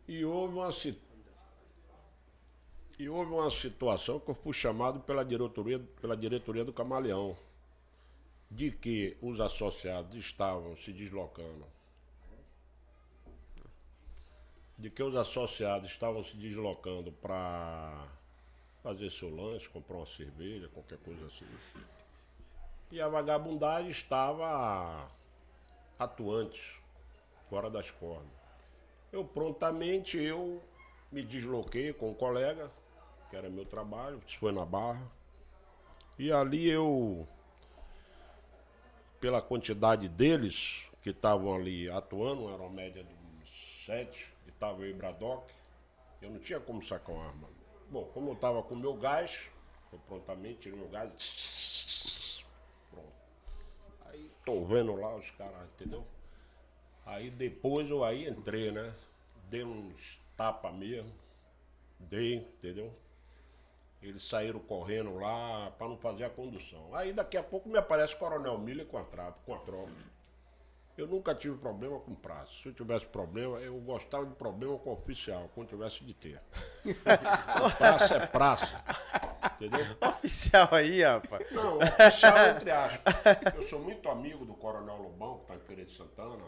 E 0.08 0.24
houve 0.24 0.54
uma 0.54 0.72
e 2.98 3.08
houve 3.08 3.32
uma 3.32 3.50
situação 3.50 4.18
que 4.18 4.28
eu 4.28 4.34
fui 4.34 4.52
chamado 4.52 4.98
pela 5.00 5.24
diretoria, 5.24 5.78
pela 6.00 6.16
diretoria 6.16 6.64
do 6.64 6.72
Camaleão, 6.72 7.36
de 8.50 8.72
que 8.72 9.16
os 9.22 9.40
associados 9.40 10.14
estavam 10.16 10.76
se 10.76 10.92
deslocando. 10.92 11.64
De 14.76 14.90
que 14.90 15.02
os 15.02 15.14
associados 15.14 15.90
estavam 15.90 16.24
se 16.24 16.36
deslocando 16.36 17.12
para 17.12 18.08
fazer 18.82 19.10
seu 19.10 19.32
lanche, 19.34 19.68
comprar 19.68 19.96
uma 19.96 20.06
cerveja, 20.06 20.68
qualquer 20.68 20.98
coisa 20.98 21.26
assim. 21.26 21.46
E 22.90 23.00
a 23.00 23.08
vagabundagem 23.08 23.90
estava 23.90 25.08
atuante, 25.98 26.80
fora 27.48 27.70
das 27.70 27.90
cordas. 27.90 28.26
Eu 29.12 29.24
prontamente 29.24 30.16
eu 30.16 30.62
me 31.10 31.22
desloquei 31.22 31.92
com 31.92 32.10
um 32.10 32.14
colega, 32.14 32.70
que 33.28 33.36
era 33.36 33.48
meu 33.48 33.64
trabalho, 33.66 34.22
isso 34.26 34.38
foi 34.38 34.52
na 34.52 34.64
Barra. 34.64 35.06
E 36.18 36.32
ali 36.32 36.68
eu, 36.68 37.28
pela 39.20 39.40
quantidade 39.40 40.08
deles 40.08 40.84
que 41.02 41.10
estavam 41.10 41.54
ali 41.54 41.88
atuando, 41.88 42.48
era 42.48 42.62
uma 42.62 42.70
média 42.70 43.04
de 43.04 43.12
uns 43.12 43.84
sete, 43.86 44.32
e 44.46 44.50
estava 44.50 44.82
eu 44.82 44.90
e 44.90 44.92
Bradock, 44.92 45.52
eu 46.20 46.30
não 46.30 46.40
tinha 46.40 46.58
como 46.58 46.84
sacar 46.84 47.14
uma 47.14 47.26
arma. 47.26 47.48
Bom, 47.90 48.04
como 48.12 48.30
eu 48.30 48.34
estava 48.34 48.62
com 48.62 48.74
meu 48.74 48.94
gás, 48.94 49.48
eu 49.92 49.98
prontamente 50.00 50.60
tirei 50.60 50.78
meu 50.78 50.88
gás. 50.88 52.44
Pronto. 52.90 53.12
Aí 54.06 54.30
tô 54.44 54.64
vendo 54.64 54.94
lá 54.96 55.14
os 55.16 55.30
caras, 55.32 55.68
entendeu? 55.74 56.04
Aí 57.06 57.30
depois 57.30 57.88
eu 57.88 58.04
aí 58.04 58.28
entrei, 58.28 58.70
né? 58.70 58.94
Dei 59.48 59.64
uns 59.64 60.20
tapa 60.36 60.70
mesmo. 60.70 61.10
Dei, 61.98 62.34
entendeu? 62.34 62.92
Eles 64.00 64.22
saíram 64.22 64.60
correndo 64.60 65.16
lá 65.16 65.72
para 65.76 65.88
não 65.88 65.96
fazer 65.96 66.24
a 66.24 66.30
condução. 66.30 66.94
Aí 66.94 67.12
daqui 67.12 67.36
a 67.36 67.42
pouco 67.42 67.68
me 67.68 67.78
aparece 67.78 68.14
o 68.14 68.18
Coronel 68.18 68.56
Miller 68.58 68.86
com 68.86 68.96
a, 68.98 69.02
tra- 69.04 69.32
com 69.44 69.54
a 69.54 69.58
tropa. 69.58 69.90
Eu 70.96 71.06
nunca 71.06 71.32
tive 71.34 71.56
problema 71.56 71.98
com 72.00 72.14
praça. 72.14 72.52
Se 72.60 72.66
eu 72.68 72.72
tivesse 72.74 73.06
problema, 73.06 73.58
eu 73.60 73.74
gostava 73.80 74.26
de 74.26 74.34
problema 74.34 74.76
com 74.78 74.92
oficial, 74.92 75.48
quando 75.54 75.68
tivesse 75.68 76.02
de 76.04 76.12
ter. 76.14 76.40
praça 77.78 78.16
é 78.16 78.26
praça. 78.26 78.84
Entendeu? 79.54 79.96
Oficial 80.00 80.68
aí, 80.72 81.02
rapaz. 81.02 81.50
Não, 81.52 81.78
oficial 81.78 82.36
entre 82.56 82.70
aspas. 82.70 83.14
Eu 83.54 83.62
sou 83.68 83.80
muito 83.80 84.08
amigo 84.08 84.44
do 84.44 84.54
Coronel 84.54 84.96
Lobão, 84.96 85.36
que 85.38 85.42
está 85.42 85.54
em 85.56 85.60
Feira 85.66 85.84
de 85.84 85.92
Santana, 85.92 86.44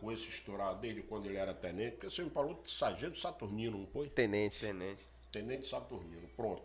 com 0.00 0.10
esse 0.10 0.28
estourado 0.28 0.80
desde 0.80 1.02
quando 1.02 1.26
ele 1.26 1.36
era 1.36 1.52
tenente, 1.54 1.92
porque 1.92 2.10
você 2.10 2.22
me 2.22 2.30
falou 2.30 2.54
de 2.62 2.70
sargento 2.70 3.18
Saturnino, 3.18 3.78
não 3.78 3.86
foi? 3.86 4.08
Tenente. 4.08 4.58
Tenente. 4.60 5.06
Tenente 5.30 5.66
Saturnino, 5.66 6.28
pronto. 6.36 6.62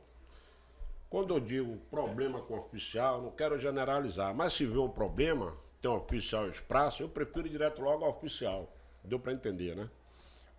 Quando 1.09 1.33
eu 1.33 1.39
digo 1.39 1.77
problema 1.89 2.41
com 2.41 2.57
oficial, 2.57 3.21
não 3.21 3.31
quero 3.31 3.59
generalizar, 3.59 4.35
mas 4.35 4.53
se 4.53 4.65
vê 4.65 4.77
um 4.77 4.89
problema, 4.89 5.55
tem 5.81 5.89
um 5.89 5.95
oficial 5.95 6.49
exprasso, 6.49 7.01
eu 7.01 7.09
prefiro 7.09 7.47
ir 7.47 7.51
direto 7.51 7.81
logo 7.81 8.03
ao 8.03 8.11
oficial. 8.11 8.71
Deu 9.03 9.19
para 9.19 9.31
entender, 9.31 9.75
né? 9.75 9.89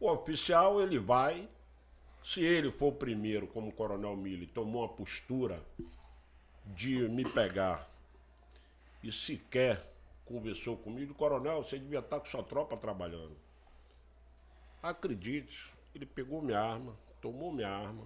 O 0.00 0.10
oficial, 0.10 0.81
ele 0.81 0.98
vai, 0.98 1.48
se 2.24 2.42
ele 2.42 2.70
for 2.70 2.88
o 2.88 2.97
primeiro, 2.97 3.47
como 3.47 3.68
o 3.68 3.72
Coronel 3.72 4.16
Mille, 4.16 4.47
tomou 4.47 4.82
uma 4.82 4.88
postura 4.88 5.62
de 6.64 7.08
me 7.08 7.31
pegar 7.31 7.88
e 9.02 9.12
sequer 9.12 9.84
conversou 10.24 10.76
comigo, 10.76 11.14
Coronel, 11.14 11.62
você 11.62 11.78
devia 11.78 12.00
estar 12.00 12.20
com 12.20 12.26
sua 12.26 12.42
tropa 12.42 12.76
trabalhando. 12.76 13.34
Acredite, 14.82 15.72
ele 15.94 16.04
pegou 16.04 16.42
minha 16.42 16.60
arma, 16.60 16.94
tomou 17.20 17.50
minha 17.50 17.70
arma, 17.70 18.04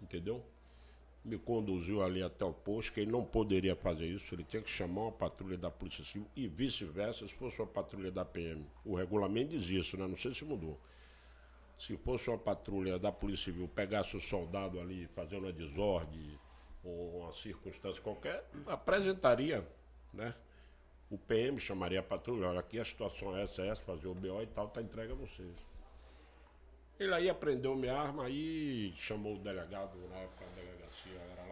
entendeu? 0.00 0.42
Me 1.22 1.38
conduziu 1.38 2.02
ali 2.02 2.22
até 2.22 2.44
o 2.44 2.52
posto, 2.52 2.92
que 2.92 3.00
ele 3.00 3.10
não 3.10 3.24
poderia 3.24 3.76
fazer 3.76 4.06
isso, 4.06 4.34
ele 4.34 4.42
tinha 4.44 4.62
que 4.62 4.70
chamar 4.70 5.02
uma 5.02 5.12
patrulha 5.12 5.58
da 5.58 5.70
Polícia 5.70 6.02
Civil 6.02 6.26
e 6.34 6.48
vice-versa, 6.48 7.28
se 7.28 7.34
fosse 7.34 7.60
uma 7.60 7.66
patrulha 7.66 8.10
da 8.10 8.24
PM. 8.24 8.66
O 8.84 8.94
regulamento 8.94 9.50
diz 9.50 9.68
isso, 9.68 9.98
né? 9.98 10.06
Não 10.06 10.16
sei 10.16 10.34
se 10.34 10.44
mudou. 10.44 10.80
Se 11.78 11.96
fosse 11.98 12.30
uma 12.30 12.38
patrulha 12.38 12.98
da 12.98 13.12
Polícia 13.12 13.52
Civil, 13.52 13.68
pegasse 13.68 14.16
o 14.16 14.20
soldado 14.20 14.80
ali 14.80 15.06
fazendo 15.08 15.44
uma 15.44 15.52
desordem 15.52 16.38
ou 16.82 17.20
uma 17.20 17.32
circunstância 17.34 18.00
qualquer, 18.00 18.48
apresentaria, 18.66 19.66
né? 20.12 20.34
O 21.10 21.18
PM 21.18 21.58
chamaria 21.58 22.00
a 22.00 22.02
patrulha, 22.02 22.48
olha, 22.48 22.60
aqui 22.60 22.78
a 22.78 22.84
situação 22.84 23.36
é 23.36 23.42
essa, 23.42 23.62
é 23.62 23.68
essa, 23.68 23.82
fazer 23.82 24.06
o 24.06 24.14
BO 24.14 24.42
e 24.42 24.46
tal, 24.46 24.68
tá 24.68 24.80
entregue 24.80 25.12
a 25.12 25.16
vocês. 25.16 25.56
Ele 27.00 27.14
aí 27.14 27.28
aprendeu 27.28 27.74
minha 27.74 27.96
arma, 27.96 28.26
aí 28.26 28.92
chamou 28.96 29.34
o 29.34 29.38
delegado, 29.38 29.96
na 30.08 30.18
época 30.18 30.44
era 30.44 30.69
lá 30.69 30.69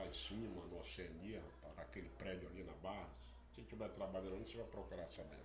em 0.08 0.15
cima, 0.15 0.65
no 0.67 0.81
Oceania, 0.81 1.41
para 1.60 1.85
aquele 1.85 2.08
prédio 2.10 2.49
ali 2.49 2.62
na 2.65 2.73
Barra. 2.83 3.08
Se 3.55 3.60
estiver 3.60 3.89
trabalhando 3.91 4.47
você 4.47 4.57
vai 4.57 4.67
procurar 4.67 5.08
saber. 5.10 5.39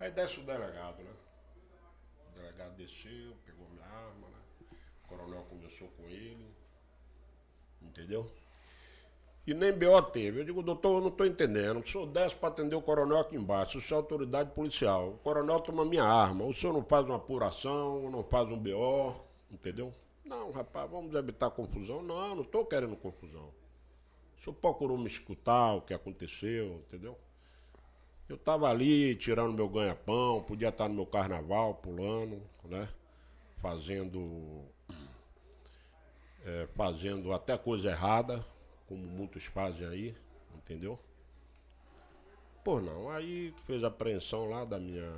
Aí 0.00 0.10
desce 0.10 0.40
o 0.40 0.42
delegado, 0.42 1.02
né? 1.02 1.12
O 2.28 2.34
delegado 2.34 2.76
desceu, 2.76 3.36
pegou 3.46 3.68
minha 3.68 3.86
arma, 3.86 4.28
né? 4.28 4.38
O 5.04 5.08
coronel 5.08 5.44
conversou 5.44 5.88
com 5.96 6.04
ele, 6.08 6.46
entendeu? 7.80 8.30
E 9.46 9.52
nem 9.52 9.72
BO 9.72 10.02
teve. 10.02 10.40
Eu 10.40 10.44
digo, 10.44 10.62
doutor, 10.62 10.96
eu 10.96 11.00
não 11.02 11.08
estou 11.08 11.26
entendendo. 11.26 11.80
O 11.80 11.86
senhor 11.86 12.06
desce 12.06 12.34
para 12.34 12.48
atender 12.48 12.74
o 12.74 12.82
coronel 12.82 13.18
aqui 13.18 13.36
embaixo, 13.36 13.78
o 13.78 13.80
senhor 13.80 14.00
é 14.00 14.02
autoridade 14.02 14.50
policial. 14.52 15.10
O 15.10 15.18
coronel 15.18 15.60
toma 15.60 15.84
minha 15.84 16.04
arma. 16.04 16.44
O 16.44 16.54
senhor 16.54 16.72
não 16.72 16.82
faz 16.82 17.04
uma 17.04 17.16
apuração, 17.16 18.10
não 18.10 18.24
faz 18.24 18.48
um 18.48 18.58
BO, 18.58 19.14
entendeu? 19.50 19.92
Não, 20.24 20.50
rapaz, 20.52 20.90
vamos 20.90 21.14
evitar 21.14 21.50
confusão. 21.50 22.02
Não, 22.02 22.34
não 22.34 22.42
estou 22.42 22.64
querendo 22.64 22.96
confusão. 22.96 23.52
O 24.38 24.40
senhor 24.42 24.56
procurou 24.56 24.96
me 24.96 25.06
escutar 25.06 25.74
o 25.74 25.82
que 25.82 25.92
aconteceu, 25.92 26.82
entendeu? 26.86 27.18
Eu 28.28 28.36
estava 28.36 28.70
ali 28.70 29.14
tirando 29.16 29.54
meu 29.54 29.68
ganha-pão, 29.68 30.42
podia 30.42 30.70
estar 30.70 30.88
no 30.88 30.94
meu 30.94 31.06
carnaval, 31.06 31.74
pulando, 31.74 32.40
né? 32.64 32.88
Fazendo. 33.58 34.64
é, 36.44 36.66
fazendo 36.74 37.32
até 37.32 37.56
coisa 37.58 37.90
errada, 37.90 38.44
como 38.86 39.02
muitos 39.02 39.44
fazem 39.44 39.86
aí, 39.86 40.16
entendeu? 40.54 40.98
Pô, 42.64 42.80
não, 42.80 43.10
aí 43.10 43.54
fez 43.66 43.84
a 43.84 43.88
apreensão 43.88 44.48
lá 44.48 44.64
da 44.64 44.78
minha, 44.78 45.10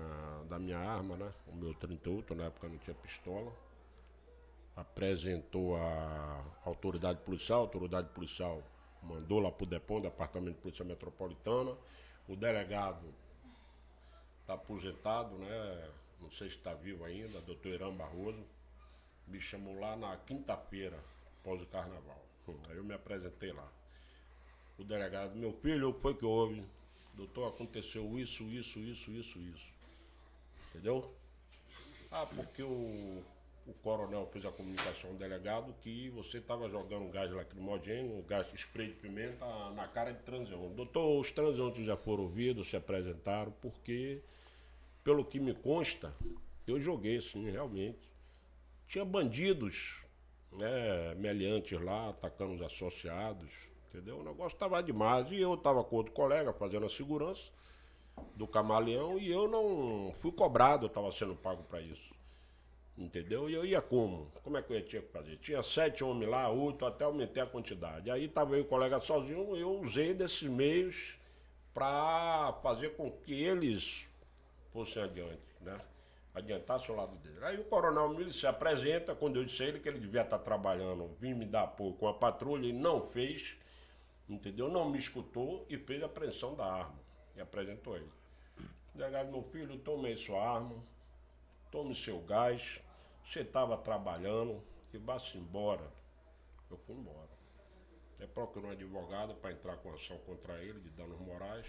da 0.49 0.59
minha 0.59 0.79
arma, 0.79 1.17
né? 1.17 1.33
O 1.47 1.55
meu 1.55 1.73
38, 1.75 2.35
na 2.35 2.47
época 2.47 2.69
não 2.69 2.79
tinha 2.79 2.95
pistola. 2.95 3.53
Apresentou 4.77 5.77
a 5.77 6.45
autoridade 6.65 7.21
policial, 7.21 7.61
a 7.61 7.63
autoridade 7.63 8.09
policial 8.11 8.63
mandou 9.03 9.41
lá 9.41 9.51
pro 9.51 9.65
Depão, 9.65 10.01
Departamento 10.01 10.57
de 10.57 10.63
Polícia 10.63 10.85
Metropolitana. 10.85 11.75
O 12.29 12.37
delegado 12.37 13.07
está 14.41 14.55
aposentado, 14.55 15.37
né? 15.39 15.91
Não 16.21 16.31
sei 16.31 16.51
se 16.51 16.57
está 16.57 16.75
vivo 16.75 17.05
ainda, 17.05 17.41
doutor 17.41 17.69
Irã 17.69 17.91
Barroso. 17.95 18.45
Me 19.27 19.41
chamou 19.41 19.79
lá 19.79 19.97
na 19.97 20.17
quinta-feira, 20.19 20.99
após 21.41 21.63
o 21.63 21.67
carnaval. 21.67 22.23
Aí 22.69 22.77
eu 22.77 22.85
me 22.85 22.95
apresentei 22.95 23.53
lá. 23.53 23.69
O 24.79 24.85
delegado, 24.85 25.35
meu 25.35 25.53
filho, 25.53 25.91
o 25.91 25.95
foi 25.95 26.15
que 26.15 26.25
houve? 26.25 26.63
Doutor, 27.15 27.49
aconteceu 27.49 28.19
isso, 28.19 28.45
isso, 28.45 28.79
isso, 28.79 29.11
isso, 29.11 29.39
isso. 29.39 29.73
Entendeu? 30.69 31.13
Ah, 32.11 32.27
porque 32.27 32.63
o, 32.63 33.25
o 33.67 33.75
coronel 33.75 34.29
fez 34.33 34.45
a 34.45 34.53
comunicação 34.53 35.11
ao 35.11 35.17
delegado 35.17 35.75
que 35.81 36.09
você 36.11 36.39
estava 36.39 36.69
jogando 36.69 37.11
gás 37.11 37.31
lacrimogêneo, 37.33 38.23
gás 38.23 38.47
spray 38.55 38.89
de 38.89 38.95
pimenta 38.95 39.45
na 39.71 39.89
cara 39.89 40.13
de 40.13 40.23
transeunte. 40.23 40.75
Doutor, 40.75 41.21
os 41.21 41.33
transeuntes 41.33 41.85
já 41.85 41.97
foram 41.97 42.25
ouvidos, 42.25 42.69
se 42.69 42.77
apresentaram, 42.77 43.53
porque, 43.61 44.23
pelo 45.03 45.25
que 45.25 45.41
me 45.41 45.53
consta, 45.53 46.15
eu 46.67 46.81
joguei 46.81 47.21
sim, 47.21 47.51
realmente. 47.51 48.09
Tinha 48.87 49.05
bandidos, 49.05 50.01
né, 50.53 51.15
meliantes 51.17 51.81
lá, 51.81 52.11
atacando 52.11 52.55
os 52.55 52.63
associados, 52.63 53.51
entendeu? 53.89 54.21
O 54.21 54.25
negócio 54.25 54.55
estava 54.55 54.81
demais. 54.81 55.31
E 55.33 55.41
eu 55.41 55.55
estava 55.55 55.83
com 55.83 55.97
outro 55.97 56.13
colega 56.13 56.53
fazendo 56.53 56.87
a 56.87 56.91
segurança 56.91 57.51
do 58.35 58.47
camaleão 58.47 59.19
e 59.19 59.31
eu 59.31 59.49
não 59.49 60.13
fui 60.15 60.31
cobrado, 60.31 60.87
eu 60.87 60.89
estava 60.89 61.11
sendo 61.11 61.35
pago 61.35 61.63
para 61.65 61.81
isso. 61.81 62.16
Entendeu? 62.97 63.51
E 63.51 63.55
eu 63.55 63.65
ia 63.65 63.83
como? 63.83 64.31
Como 64.43 64.57
é 64.57 64.63
que 64.63 64.73
eu 64.73 64.83
tinha 64.83 65.03
que 65.03 65.13
fazer? 65.13 65.37
Tinha 65.37 65.63
sete 65.63 66.03
homens 66.03 66.31
lá, 66.31 66.51
oito, 66.51 66.85
até 66.87 67.05
aumentei 67.05 67.43
a 67.43 67.47
quantidade. 67.47 68.11
Aí 68.11 68.25
estava 68.25 68.57
eu 68.57 68.63
o 68.63 68.67
colega 68.67 68.99
sozinho, 69.01 69.55
eu 69.55 69.81
usei 69.81 70.15
desses 70.15 70.49
meios 70.49 71.19
para 71.75 72.55
fazer 72.63 72.97
com 72.97 73.11
que 73.11 73.35
eles 73.35 74.07
fossem 74.73 75.03
adiante, 75.03 75.43
né? 75.61 75.79
Adiantasse 76.35 76.91
o 76.91 76.95
lado 76.95 77.17
dele. 77.17 77.37
Aí 77.43 77.61
o 77.61 77.65
coronel 77.65 78.09
Miller 78.09 78.33
se 78.33 78.47
apresenta, 78.47 79.15
quando 79.15 79.37
eu 79.37 79.45
disse 79.45 79.63
a 79.63 79.67
ele 79.67 79.81
que 79.81 79.89
ele 79.89 79.99
devia 79.99 80.23
estar 80.23 80.39
trabalhando, 80.39 81.15
vim 81.21 81.35
me 81.35 81.45
dar 81.45 81.65
apoio 81.65 81.93
com 81.95 82.09
a 82.09 82.15
patrulha, 82.15 82.67
ele 82.67 82.79
não 82.79 83.03
fez. 83.03 83.57
Entendeu? 84.27 84.71
Não 84.71 84.89
me 84.89 84.99
escutou 84.99 85.67
e 85.69 85.77
fez 85.77 86.03
a 86.03 86.07
apreensão 86.07 86.55
da 86.55 86.65
arma. 86.65 86.99
E 87.37 87.41
apresentou 87.41 87.95
ele. 87.97 88.11
Delegado, 88.95 89.31
meu 89.31 89.43
filho, 89.43 89.79
tomei 89.79 90.17
sua 90.17 90.43
arma, 90.43 90.75
tome 91.71 91.95
seu 91.95 92.19
gás, 92.21 92.81
você 93.27 93.41
estava 93.41 93.77
trabalhando 93.77 94.63
e 94.93 94.99
vá-se 94.99 95.37
embora. 95.37 95.91
Eu 96.71 96.77
fui 96.79 96.95
embora. 96.95 97.37
É 98.19 98.27
procurou 98.27 98.71
um 98.71 98.73
advogado 98.73 99.35
para 99.35 99.53
entrar 99.53 99.77
com 99.79 99.93
ação 99.93 100.17
contra 100.21 100.63
ele, 100.63 100.81
de 100.81 100.91
danos 100.91 101.19
morais. 101.21 101.67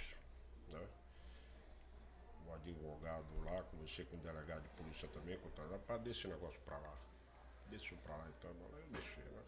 Né? 0.70 0.88
O 2.48 2.54
advogado 2.54 3.44
lá, 3.44 3.64
conversei 3.64 4.06
com 4.06 4.16
o 4.16 4.20
delegado 4.20 4.64
de 4.64 4.70
polícia 4.70 5.08
também, 5.10 5.38
para 5.86 5.98
deixar 5.98 6.30
esse 6.30 6.36
negócio 6.36 6.60
para 6.62 6.78
lá. 6.78 6.94
Deixa 7.70 7.96
para 7.98 8.16
lá 8.16 8.28
então, 8.38 8.52
eu 8.52 8.88
deixei, 8.92 9.24
né? 9.24 9.44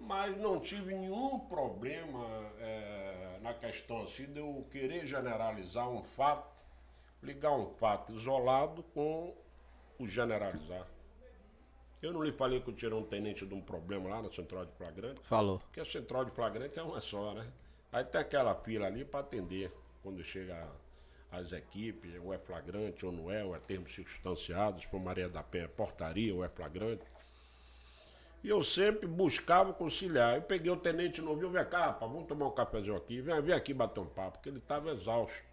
Mas 0.00 0.38
não 0.38 0.60
tive 0.60 0.94
nenhum 0.94 1.40
problema 1.40 2.24
eh, 2.58 3.38
na 3.42 3.52
questão 3.52 4.04
assim 4.04 4.32
de 4.32 4.38
eu 4.38 4.66
querer 4.70 5.04
generalizar 5.04 5.88
um 5.88 6.02
fato, 6.02 6.48
ligar 7.22 7.52
um 7.52 7.66
fato 7.74 8.12
isolado 8.12 8.82
com 8.94 9.36
o 9.98 10.06
generalizar. 10.06 10.86
Eu 12.00 12.12
não 12.12 12.22
lhe 12.22 12.32
falei 12.32 12.60
que 12.60 12.70
eu 12.70 12.74
tirei 12.74 12.96
um 12.96 13.02
tenente 13.02 13.44
de 13.44 13.52
um 13.52 13.60
problema 13.60 14.08
lá 14.08 14.22
na 14.22 14.30
central 14.30 14.64
de 14.64 14.72
flagrante, 14.72 15.20
Falou. 15.24 15.58
porque 15.58 15.80
a 15.80 15.84
central 15.84 16.24
de 16.24 16.30
flagrante 16.30 16.78
é 16.78 16.82
uma 16.82 17.00
só, 17.00 17.34
né? 17.34 17.50
Aí 17.92 18.04
tem 18.04 18.20
aquela 18.20 18.54
fila 18.54 18.86
ali 18.86 19.04
para 19.04 19.20
atender 19.20 19.72
quando 20.02 20.22
chega 20.22 20.68
as 21.30 21.52
equipes, 21.52 22.14
ou 22.22 22.32
é 22.32 22.38
flagrante 22.38 23.04
ou 23.04 23.12
não 23.12 23.30
é, 23.30 23.44
ou 23.44 23.54
é 23.54 23.58
termos 23.58 23.94
circunstanciados, 23.94 24.86
por 24.86 25.00
Maria 25.00 25.28
da 25.28 25.42
Penha 25.42 25.64
é 25.64 25.68
portaria 25.68 26.34
ou 26.34 26.44
é 26.44 26.48
flagrante. 26.48 27.02
E 28.42 28.48
eu 28.48 28.62
sempre 28.62 29.06
buscava 29.06 29.72
conciliar. 29.72 30.36
Eu 30.36 30.42
peguei 30.42 30.70
o 30.70 30.76
tenente 30.76 31.20
novinho, 31.20 31.50
vem 31.50 31.64
cá, 31.64 31.86
rapaz, 31.86 32.10
vamos 32.10 32.28
tomar 32.28 32.46
um 32.46 32.54
cafezinho 32.54 32.96
aqui, 32.96 33.20
vem, 33.20 33.42
vem 33.42 33.54
aqui 33.54 33.74
bater 33.74 34.00
um 34.00 34.06
papo, 34.06 34.38
porque 34.38 34.48
ele 34.48 34.58
estava 34.58 34.92
exausto. 34.92 35.44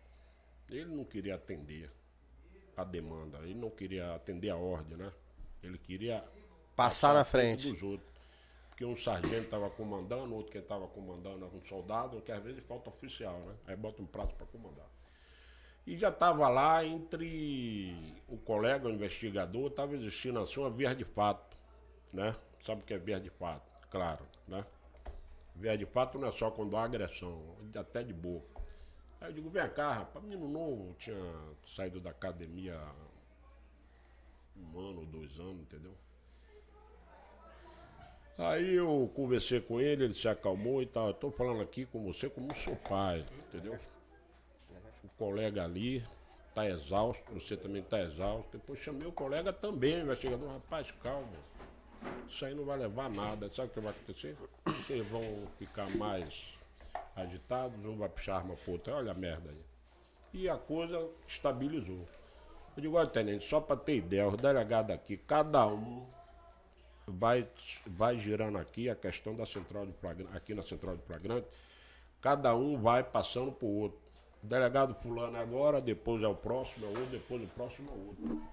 Ele 0.70 0.86
não 0.96 1.04
queria 1.04 1.36
atender 1.36 1.92
a 2.78 2.84
demanda, 2.84 3.40
ele 3.40 3.56
não 3.56 3.70
queria 3.70 4.16
atender 4.16 4.50
a 4.50 4.58
ordem, 4.58 4.98
né? 4.98 5.12
Ele 5.64 5.78
queria 5.78 6.24
Passar 6.76 7.14
na 7.14 7.22
à 7.22 7.26
frente. 7.26 7.70
dos 7.72 7.82
outros. 7.82 8.14
Porque 8.70 8.84
um 8.84 8.98
sargento 8.98 9.46
estava 9.46 9.70
comandando, 9.70 10.36
outro 10.36 10.52
que 10.52 10.58
estava 10.58 10.86
comandando 10.88 11.46
era 11.46 11.56
um 11.56 11.64
soldado, 11.66 12.22
que 12.22 12.32
às 12.32 12.44
vezes 12.44 12.62
falta 12.66 12.90
oficial, 12.90 13.40
né? 13.40 13.56
Aí 13.68 13.76
bota 13.76 14.02
um 14.02 14.06
prazo 14.06 14.34
para 14.34 14.46
comandar. 14.48 14.86
E 15.88 15.96
já 15.98 16.10
estava 16.10 16.50
lá 16.50 16.84
entre 16.84 17.96
o 18.28 18.38
colega, 18.38 18.88
o 18.88 18.92
investigador, 18.92 19.68
estava 19.68 19.96
existindo 19.96 20.40
assim 20.40 20.60
uma 20.60 20.70
via 20.70 20.94
de 20.94 21.06
fato, 21.06 21.56
né? 22.12 22.36
Sabe 22.66 22.82
o 22.82 22.84
que 22.84 22.94
é 22.94 22.98
via 22.98 23.20
de 23.20 23.30
fato? 23.30 23.72
Claro, 23.90 24.26
né? 24.48 24.66
Via 25.56 25.78
de 25.78 25.86
fato 25.86 26.18
não 26.20 26.28
é 26.28 26.32
só 26.34 26.52
quando 26.52 26.76
há 26.76 26.84
agressão, 26.84 27.56
até 27.76 28.04
de 28.04 28.12
boca. 28.12 28.55
Aí 29.22 29.30
eu 29.30 29.34
digo, 29.34 29.50
vem 29.50 29.70
cá, 29.70 29.94
rapaz, 29.94 30.24
menino 30.24 30.48
novo, 30.48 30.94
tinha 31.00 31.16
saído 31.66 32.00
da 32.00 32.10
academia 32.10 32.80
um 34.58 34.80
ano 34.80 35.00
ou 35.00 35.06
dois 35.06 35.40
anos, 35.40 35.62
entendeu? 35.62 35.94
Aí 38.38 38.76
eu 38.76 39.10
conversei 39.16 39.62
com 39.62 39.80
ele, 39.80 40.04
ele 40.04 40.14
se 40.14 40.28
acalmou 40.28 40.82
e 40.82 40.86
tal. 40.86 41.14
Tô 41.14 41.32
falando 41.32 41.62
aqui 41.62 41.86
com 41.86 42.04
você 42.04 42.30
como 42.30 42.54
seu 42.56 42.76
pai, 42.76 43.26
entendeu? 43.48 43.80
O 45.04 45.10
colega 45.18 45.64
ali 45.64 46.04
tá 46.54 46.68
exausto, 46.68 47.34
você 47.34 47.56
também 47.56 47.82
tá 47.82 48.02
exausto. 48.02 48.50
Depois 48.52 48.80
chamei 48.80 49.08
o 49.08 49.12
colega 49.12 49.54
também, 49.54 50.00
o 50.00 50.04
investigador, 50.04 50.50
rapaz, 50.50 50.92
calma. 50.92 51.38
Isso 52.28 52.46
aí 52.46 52.54
não 52.54 52.66
vai 52.66 52.78
levar 52.78 53.10
nada. 53.10 53.50
Sabe 53.54 53.70
o 53.70 53.72
que 53.72 53.80
vai 53.80 53.92
acontecer? 53.92 54.38
Vocês 54.66 55.08
vão 55.08 55.48
ficar 55.58 55.90
mais 55.96 56.55
agitados, 57.16 57.84
um 57.86 57.98
vai 57.98 58.10
puxar 58.10 58.38
arma 58.38 58.56
pro 58.56 58.74
outro. 58.74 58.94
Olha 58.94 59.12
a 59.12 59.16
merda 59.16 59.50
aí. 59.50 59.62
E 60.34 60.50
a 60.50 60.58
coisa 60.58 61.10
estabilizou. 61.28 62.06
Eu 62.76 62.82
digo, 62.82 62.98
olha, 62.98 63.08
tenente, 63.08 63.48
só 63.48 63.62
para 63.62 63.78
ter 63.78 63.98
ideia, 63.98 64.28
os 64.28 64.36
delegados 64.36 64.94
aqui, 64.94 65.16
cada 65.16 65.66
um 65.66 66.06
vai, 67.08 67.48
vai 67.88 68.20
girando 68.20 68.58
aqui 68.58 68.90
a 68.90 68.96
questão 68.96 69.34
da 69.34 69.46
central 69.46 69.86
de 69.86 69.94
flagrante, 69.94 70.36
aqui 70.36 70.54
na 70.54 70.62
central 70.62 70.98
de 70.98 71.04
flagrante, 71.04 71.48
cada 72.22 72.54
um 72.54 72.78
vai 72.78 73.02
passando 73.02 73.52
para 73.52 73.66
o 73.66 73.80
outro. 73.80 74.00
Delegado 74.44 74.94
fulano 74.96 75.38
agora, 75.38 75.80
depois 75.80 76.22
é 76.22 76.28
o 76.28 76.36
próximo, 76.36 76.86
é 76.86 76.90
outro, 76.90 77.06
depois 77.06 77.42
o 77.42 77.48
próximo 77.48 77.90
é 77.90 77.94
outro. 77.94 78.44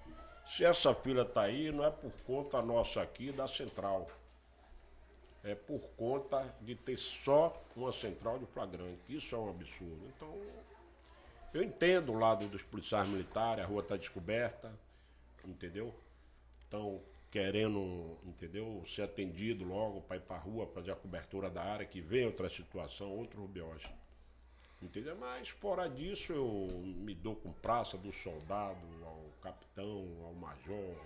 Se 0.47 0.65
essa 0.65 0.95
fila 0.95 1.23
está 1.23 1.43
aí, 1.43 1.73
não 1.73 1.85
é 1.85 1.91
por 1.91 2.13
conta 2.27 2.63
nossa 2.63 3.03
aqui 3.03 3.33
da 3.33 3.49
central. 3.49 4.07
É 5.45 5.55
por 5.55 5.81
conta 5.97 6.55
de 6.61 6.75
ter 6.75 6.97
só 6.97 7.61
uma 7.75 7.93
central 7.93 8.39
de 8.39 8.47
flagrante. 8.47 9.01
Isso 9.09 9.35
é 9.35 9.39
um 9.39 9.51
absurdo. 9.51 10.07
Então, 10.17 10.41
eu 11.53 11.63
entendo 11.63 12.13
o 12.13 12.19
lado 12.19 12.47
dos 12.49 12.63
policiais 12.63 13.09
militares, 13.09 13.65
a 13.65 13.67
rua 13.67 13.83
está 13.83 13.97
descoberta, 13.97 14.73
entendeu? 15.45 15.93
Estão 16.63 17.01
querendo, 17.31 18.17
entendeu, 18.25 18.85
ser 18.87 19.03
atendido 19.03 19.65
logo 19.65 20.03
para 20.03 20.17
ir 20.17 20.21
para 20.21 20.37
a 20.37 20.39
rua, 20.39 20.67
fazer 20.67 20.93
a 20.93 20.97
cobertura 20.97 21.51
da 21.51 21.63
área, 21.63 21.87
que 21.87 22.01
vem 22.01 22.27
outra 22.27 22.49
situação, 22.49 23.11
outro 23.11 23.41
rubiose. 23.41 23.89
Entendeu? 24.83 25.17
Mas 25.17 25.49
fora 25.49 25.89
disso 25.89 26.33
eu 26.33 26.67
me 26.83 27.15
dou 27.15 27.37
com 27.37 27.53
praça 27.53 27.97
do 27.97 28.13
soldado 28.13 28.81
ao 29.05 29.25
capitão, 29.41 30.07
ao 30.25 30.35
major, 30.35 30.97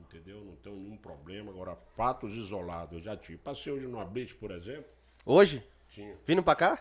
entendeu? 0.00 0.44
Não 0.44 0.56
tenho 0.56 0.76
nenhum 0.76 0.96
problema. 0.96 1.50
Agora, 1.50 1.76
fatos 1.96 2.36
isolados, 2.36 2.98
eu 2.98 3.02
já 3.02 3.16
tive. 3.16 3.38
Passei 3.38 3.72
hoje 3.72 3.86
no 3.86 4.04
Blitz, 4.06 4.32
por 4.32 4.50
exemplo, 4.50 4.84
Hoje? 5.26 5.66
tinha. 5.90 6.14
Vindo 6.26 6.42
pra 6.42 6.54
cá? 6.54 6.78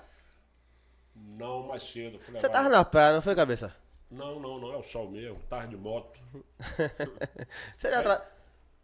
Não, 1.15 1.67
mais 1.67 1.83
cedo. 1.83 2.19
Você 2.31 2.49
tava 2.49 2.69
na 2.69 2.83
praia, 2.83 3.13
não 3.13 3.22
foi, 3.22 3.35
cabeça? 3.35 3.76
Não, 4.10 4.40
não, 4.40 4.60
não, 4.60 4.74
é 4.74 4.78
o 4.78 4.83
sol 4.83 5.10
mesmo, 5.10 5.40
tarde 5.49 5.69
de 5.69 5.78
moto. 5.78 6.19
Você 7.78 7.90
já 7.90 8.01
tra... 8.03 8.29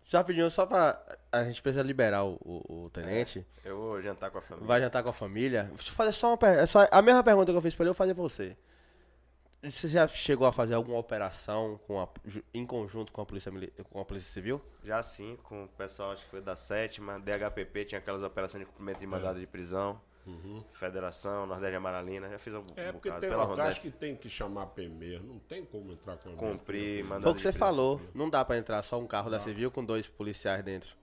Já 0.06 0.24
pediu 0.24 0.50
só 0.50 0.66
pra. 0.66 1.00
A 1.32 1.44
gente 1.44 1.62
precisa 1.62 1.84
liberar 1.84 2.24
o, 2.24 2.34
o- 2.44 2.86
o 2.86 2.90
tenente. 2.90 3.46
Eu 3.64 3.78
vou 3.78 4.02
jantar 4.02 4.32
com 4.32 4.40
a 4.40 4.42
família. 4.42 4.68
Vai 4.68 4.82
jantar 4.82 5.04
com 5.04 5.10
a 5.10 5.14
família. 5.14 5.64
Deixa 5.76 5.92
eu 5.92 5.94
fazer 5.96 6.14
só 6.14 6.30
uma 6.32 6.38
pergunta. 6.38 6.90
A 6.92 7.02
mesma 7.02 7.24
pergunta 7.24 7.52
que 7.52 7.58
eu 7.58 7.62
fiz 7.62 7.76
pra 7.76 7.84
ele, 7.84 7.90
eu 7.90 7.94
vou 7.94 7.98
fazer 7.98 8.16
pra 8.16 8.24
você. 8.24 8.58
Você 9.62 9.90
já 9.90 10.08
chegou 10.08 10.48
a 10.48 10.54
fazer 10.54 10.74
alguma 10.74 10.98
operação 10.98 11.78
com 11.86 12.00
a- 12.00 12.08
em 12.54 12.66
conjunto 12.66 13.12
com 13.12 13.20
a 13.22 13.26
Polícia, 13.26 13.52
com 13.90 14.00
a 14.00 14.06
polícia 14.06 14.32
Civil? 14.32 14.62
Já 14.84 15.04
sim, 15.04 15.38
com 15.44 15.66
o 15.66 15.68
pessoal, 15.68 16.12
acho 16.12 16.24
que 16.24 16.32
foi 16.32 16.40
da 16.42 16.56
sétima, 16.56 17.20
DHPP, 17.20 17.84
tinha 17.86 18.00
aquelas 18.00 18.24
operações 18.24 18.62
de 18.62 18.66
cumprimento 18.72 19.00
de 19.00 19.08
mandado 19.08 19.40
de 19.40 19.46
prisão, 19.46 20.00
Federação, 20.74 21.48
Nordeste 21.48 21.76
Amaralina, 21.76 22.30
já 22.30 22.38
fiz 22.38 22.54
algum 22.54 22.70
É 22.76 22.90
um 22.90 22.94
porque 22.94 23.10
bocado, 23.10 23.22
tem 23.22 23.30
pela 23.32 23.44
locais 23.46 23.60
Rondesp, 23.70 23.82
que 23.82 23.92
tem 23.98 24.16
que 24.16 24.30
chamar 24.30 24.68
PM, 24.68 25.20
não 25.20 25.40
tem 25.40 25.66
como 25.66 25.92
entrar 25.92 26.18
com 26.18 26.30
a 26.30 26.34
cumprir 26.36 27.04
mandado 27.04 27.24
Foi 27.24 27.32
o 27.32 27.36
que 27.36 27.42
você 27.42 27.50
prisão. 27.50 27.68
falou. 27.68 28.02
Não 28.14 28.30
dá 28.30 28.46
pra 28.46 28.56
entrar 28.58 28.82
só 28.84 29.00
um 29.00 29.08
carro 29.08 29.30
da 29.32 29.40
Civil 29.40 29.72
com 29.72 29.84
dois 29.84 30.08
policiais 30.08 30.64
dentro. 30.64 30.96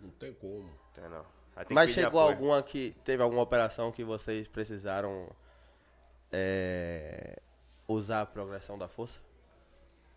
Não 0.00 0.10
tem 0.10 0.34
como. 0.34 0.70
Tem 0.94 1.08
não. 1.08 1.20
Aí 1.56 1.64
tem 1.64 1.66
que 1.68 1.74
Mas 1.74 1.90
chegou 1.92 2.20
apoio. 2.20 2.36
alguma 2.36 2.62
que. 2.62 2.94
Teve 3.04 3.22
alguma 3.22 3.40
operação 3.42 3.90
que 3.90 4.04
vocês 4.04 4.46
precisaram 4.48 5.30
é, 6.30 7.38
usar 7.86 8.22
a 8.22 8.26
progressão 8.26 8.78
da 8.78 8.88
força? 8.88 9.20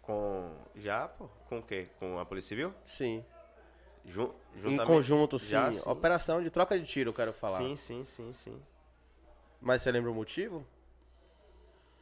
Com. 0.02 0.52
Já, 0.76 1.08
pô? 1.08 1.28
Com 1.50 1.60
o 1.60 1.64
quê? 1.64 1.88
Com 2.00 2.18
a 2.20 2.26
Polícia 2.26 2.50
Civil? 2.50 2.74
Sim. 2.86 3.24
Jun... 4.06 4.32
Em 4.64 4.78
conjunto, 4.78 5.38
sim. 5.38 5.50
Já, 5.50 5.72
sim. 5.74 5.82
Operação 5.90 6.42
de 6.42 6.50
troca 6.50 6.80
de 6.80 6.86
tiro, 6.86 7.10
eu 7.10 7.14
quero 7.14 7.34
falar. 7.34 7.58
Sim, 7.58 7.76
sim, 7.76 8.06
sim, 8.06 8.32
sim. 8.32 8.62
Mas 9.62 9.82
você 9.82 9.92
lembra 9.92 10.10
o 10.10 10.14
motivo? 10.14 10.66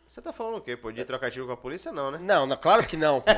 Você 0.05 0.21
tá 0.21 0.31
falando 0.31 0.57
o 0.57 0.61
quê, 0.61 0.77
pô? 0.77 0.91
De 0.91 1.03
trocar 1.03 1.31
tiro 1.31 1.47
com 1.47 1.53
a 1.53 1.57
polícia, 1.57 1.91
não, 1.91 2.11
né? 2.11 2.19
Não, 2.21 2.45
não, 2.45 2.55
claro 2.55 2.85
que 2.85 2.95
não, 2.95 3.21
pô. 3.21 3.31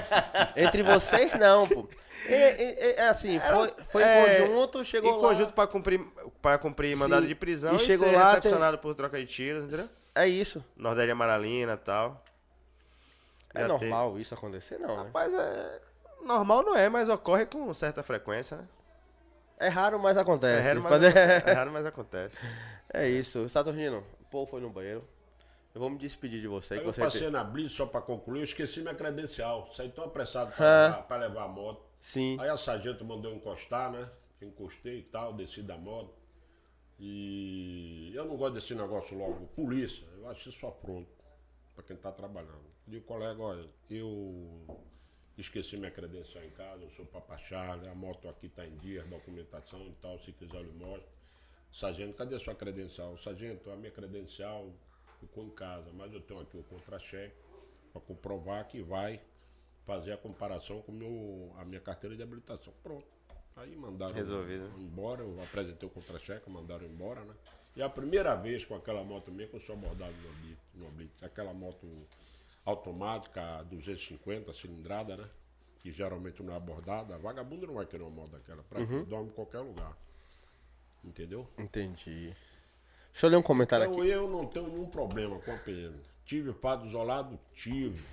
Entre 0.55 0.83
vocês, 0.83 1.33
não, 1.39 1.65
pô. 1.65 1.87
É, 2.25 2.63
é- 2.63 2.95
é 2.99 3.07
assim, 3.07 3.39
foi, 3.39 3.73
foi 3.85 4.03
é, 4.03 4.39
em 4.43 4.47
conjunto, 4.47 4.83
chegou 4.83 5.11
em 5.11 5.15
lá. 5.21 5.29
conjunto 5.29 5.53
pra 5.53 5.65
cumprir, 5.65 6.01
pra 6.41 6.57
cumprir 6.57 6.93
Sim. 6.93 6.99
mandado 6.99 7.25
de 7.25 7.33
prisão 7.33 7.73
E 7.73 7.77
e, 7.77 7.79
chegou 7.79 8.09
ser 8.09 8.15
lá, 8.17 8.27
recepcionado 8.31 8.79
por 8.79 8.93
troca 8.95 9.17
de 9.17 9.25
tiros, 9.27 9.63
entendeu? 9.63 9.87
É 10.23 10.27
isso. 10.27 10.63
Nordeste 10.75 11.11
Amaralina 11.11 11.73
e 11.73 11.77
tal. 11.77 12.23
É 13.53 13.61
Já 13.61 13.67
normal 13.67 14.19
isso 14.19 14.33
acontecer, 14.33 14.77
não, 14.77 14.97
né? 14.97 15.03
Rapaz, 15.05 15.33
é... 15.33 15.81
Normal 16.23 16.63
não 16.63 16.75
é, 16.75 16.89
mas 16.89 17.07
ocorre 17.09 17.45
com 17.45 17.73
certa 17.73 18.03
frequência, 18.03 18.57
né? 18.57 18.67
É 19.59 19.67
raro, 19.69 19.97
mas 19.99 20.17
acontece. 20.17 20.61
É 20.61 20.67
raro, 20.67 20.81
mas, 20.83 20.91
Fazer- 20.91 21.17
é 21.17 21.53
raro, 21.53 21.71
mas 21.71 21.85
acontece. 21.85 22.37
É 22.93 23.05
isso. 23.07 23.49
Saturnino, 23.49 24.01
o 24.21 24.25
Paul 24.31 24.47
foi 24.47 24.61
no 24.61 24.69
banheiro. 24.69 25.05
Eu 25.75 25.81
vou 25.81 25.89
me 25.89 25.97
despedir 25.97 26.39
de 26.39 26.47
você. 26.47 26.79
Eu 26.79 26.85
você 26.85 27.01
passei 27.01 27.29
na 27.29 27.43
Blitz 27.43 27.73
só 27.73 27.85
pra 27.85 27.99
concluir, 27.99 28.39
eu 28.39 28.43
esqueci 28.45 28.79
minha 28.79 28.95
credencial. 28.95 29.69
Saí 29.75 29.89
tão 29.89 30.05
apressado 30.05 30.51
Ah. 30.53 30.55
pra, 30.55 30.65
levar, 30.87 31.01
pra 31.03 31.17
levar 31.17 31.43
a 31.43 31.47
moto. 31.49 31.83
Sim. 31.99 32.37
Aí 32.39 32.47
a 32.47 32.55
sargento 32.55 33.03
mandou 33.03 33.29
eu 33.31 33.35
encostar, 33.37 33.91
né? 33.91 34.09
Encostei 34.41 34.99
e 34.99 35.03
tal, 35.03 35.33
desci 35.33 35.61
da 35.61 35.77
moto. 35.77 36.13
E 36.99 38.11
eu 38.15 38.25
não 38.25 38.35
gosto 38.35 38.55
desse 38.55 38.73
negócio 38.73 39.17
logo. 39.17 39.47
Polícia, 39.47 40.05
eu 40.17 40.27
acho 40.29 40.49
isso 40.49 40.71
pronto 40.81 41.09
pra 41.75 41.83
quem 41.83 41.95
tá 41.95 42.11
trabalhando. 42.11 42.65
Eu 42.87 42.91
digo, 42.93 43.05
colega, 43.05 43.41
olha, 43.41 43.69
eu 43.89 44.65
esqueci 45.37 45.77
minha 45.77 45.91
credencial 45.91 46.43
em 46.43 46.49
casa, 46.49 46.83
eu 46.83 46.89
sou 46.91 47.05
papachá, 47.05 47.73
a 47.73 47.95
moto 47.95 48.27
aqui 48.27 48.49
tá 48.49 48.65
em 48.65 48.75
dia, 48.77 49.03
documentação 49.03 49.85
e 49.87 49.93
tal, 50.01 50.17
se 50.19 50.31
quiser 50.31 50.57
eu 50.57 50.63
lhe 50.63 50.71
mostro. 50.71 51.07
Sargento, 51.71 52.15
cadê 52.15 52.39
sua 52.39 52.55
credencial? 52.55 53.15
Sargento, 53.17 53.69
a 53.69 53.75
minha 53.75 53.91
credencial 53.91 54.71
ficou 55.19 55.43
em 55.43 55.51
casa, 55.51 55.91
mas 55.93 56.11
eu 56.11 56.21
tenho 56.21 56.39
aqui 56.39 56.57
o 56.57 56.63
contra-cheque 56.63 57.35
para 57.91 58.01
comprovar 58.01 58.67
que 58.67 58.81
vai 58.81 59.21
fazer 59.85 60.13
a 60.13 60.17
comparação 60.17 60.81
com 60.81 60.91
meu, 60.91 61.53
a 61.57 61.65
minha 61.65 61.79
carteira 61.79 62.15
de 62.15 62.23
habilitação. 62.23 62.73
Pronto. 62.81 63.16
Aí 63.57 63.75
mandaram 63.75 64.13
Resolvido. 64.13 64.71
embora, 64.77 65.21
eu 65.23 65.41
apresentei 65.43 65.87
o 65.87 65.91
contra-cheque, 65.91 66.49
mandaram 66.49 66.85
embora, 66.85 67.21
né? 67.21 67.33
E 67.75 67.81
a 67.81 67.89
primeira 67.89 68.35
vez 68.35 68.63
com 68.65 68.75
aquela 68.75 69.03
moto 69.03 69.31
minha 69.31 69.47
que 69.47 69.55
eu 69.55 69.59
sou 69.59 69.75
abordado 69.75 70.13
no 70.13 70.33
Blitz, 70.41 70.59
no 70.75 70.89
Blitz. 70.91 71.23
Aquela 71.23 71.53
moto 71.53 71.87
automática 72.65 73.63
250 73.63 74.51
cilindrada, 74.53 75.17
né? 75.17 75.29
Que 75.79 75.91
geralmente 75.91 76.41
não 76.43 76.53
é 76.53 76.57
abordada. 76.57 77.17
Vagabundo 77.17 77.67
não 77.67 77.75
vai 77.75 77.85
querer 77.85 78.03
uma 78.03 78.11
moto 78.11 78.31
daquela. 78.31 78.63
Pra 78.63 78.85
quê? 78.85 79.03
dorme 79.07 79.29
em 79.29 79.33
qualquer 79.33 79.59
lugar. 79.59 79.95
Entendeu? 81.03 81.47
Entendi. 81.57 82.35
Deixa 83.11 83.25
eu 83.25 83.29
ler 83.31 83.37
um 83.37 83.41
comentário 83.43 83.85
Então 83.85 83.99
aqui. 84.01 84.09
eu 84.09 84.29
não 84.29 84.45
tenho 84.45 84.67
nenhum 84.67 84.89
problema 84.89 85.39
com 85.39 85.51
a 85.51 85.57
PM. 85.57 85.95
Tive 86.25 86.53
fato 86.53 86.85
isolado? 86.85 87.39
Tive. 87.53 88.03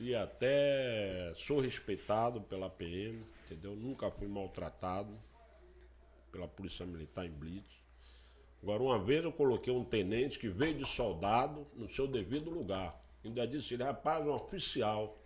E 0.00 0.14
até 0.14 1.32
sou 1.36 1.60
respeitado 1.60 2.40
pela 2.40 2.68
PM, 2.68 3.24
entendeu? 3.44 3.76
Nunca 3.76 4.10
fui 4.10 4.26
maltratado 4.26 5.16
pela 6.32 6.48
Polícia 6.48 6.84
Militar 6.84 7.24
em 7.24 7.30
Blitz. 7.30 7.84
Agora, 8.62 8.82
uma 8.82 8.98
vez 8.98 9.22
eu 9.22 9.32
coloquei 9.32 9.72
um 9.72 9.84
tenente 9.84 10.38
que 10.38 10.48
veio 10.48 10.74
de 10.74 10.86
soldado 10.86 11.66
no 11.74 11.88
seu 11.88 12.08
devido 12.08 12.50
lugar. 12.50 12.98
Ainda 13.24 13.46
disse 13.46 13.74
ele, 13.74 13.84
rapaz, 13.84 14.26
um 14.26 14.32
oficial 14.32 15.18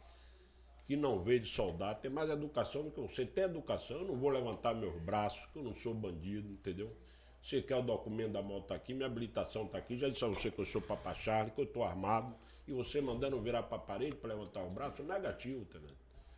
que 0.85 0.97
não 0.97 1.23
veio 1.23 1.41
de 1.41 1.49
soldado 1.49 2.01
tem 2.01 2.11
mais 2.11 2.31
educação 2.31 2.83
do 2.83 2.91
que 2.91 2.99
eu. 2.99 3.09
Você 3.09 3.25
tem 3.25 3.45
educação, 3.45 3.99
eu 3.99 4.09
não 4.09 4.17
vou 4.17 4.31
levantar 4.31 4.75
meus 4.75 5.01
braços, 5.03 5.41
que 5.53 5.59
eu 5.59 5.63
não 5.63 5.75
sou 5.75 5.95
bandido, 5.95 6.51
entendeu? 6.51 6.95
Você 7.43 7.63
quer 7.63 7.77
o 7.77 7.83
documento 7.83 8.33
da 8.33 8.43
moto 8.43 8.67
tá 8.67 8.75
aqui, 8.75 8.93
minha 8.93 9.07
habilitação 9.07 9.67
tá 9.67 9.79
aqui, 9.79 9.97
já 9.97 10.09
disse 10.09 10.25
a 10.25 10.29
você 10.29 10.51
que 10.51 10.59
eu 10.59 10.67
sou 10.67 10.81
papacharle, 10.81 11.51
que 11.51 11.61
eu 11.61 11.67
tô 11.67 11.83
armado, 11.83 12.35
e 12.69 12.73
você 12.73 13.01
mandando 13.01 13.41
virar 13.41 13.63
pra 13.63 13.79
parede 13.79 14.15
para 14.17 14.35
levantar 14.35 14.63
o 14.63 14.69
braço, 14.71 15.03
negativo, 15.03 15.63
entendeu? 15.63 15.97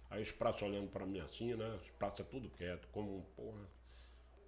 Aí 0.09 0.23
os 0.23 0.31
praças 0.31 0.63
olhando 0.63 0.89
pra 0.89 1.05
mim 1.05 1.19
assim, 1.19 1.55
né? 1.55 1.79
Os 1.83 1.91
praças 1.91 2.25
tudo 2.29 2.49
quieto, 2.51 2.87
como, 2.93 3.27
porra, 3.37 3.59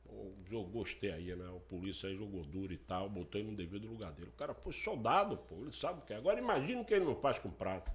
pô, 0.04 0.32
eu 0.48 0.62
gostei 0.64 1.10
aí, 1.10 1.34
né? 1.34 1.48
O 1.50 1.58
polícia 1.58 2.08
aí 2.08 2.16
jogou 2.16 2.44
duro 2.44 2.72
e 2.72 2.78
tal, 2.78 3.10
botou 3.10 3.40
ele 3.40 3.50
no 3.50 3.56
devido 3.56 3.88
lugar 3.88 4.12
dele. 4.12 4.30
O 4.30 4.38
cara 4.38 4.54
foi 4.54 4.72
soldado, 4.72 5.36
pô, 5.36 5.56
ele 5.56 5.72
sabe 5.72 5.98
o 5.98 6.02
que 6.02 6.12
é. 6.12 6.16
Agora 6.16 6.38
imagina 6.38 6.80
o 6.80 6.84
que 6.84 6.94
ele 6.94 7.04
não 7.04 7.16
faz 7.16 7.38
com 7.40 7.50
prato. 7.50 7.90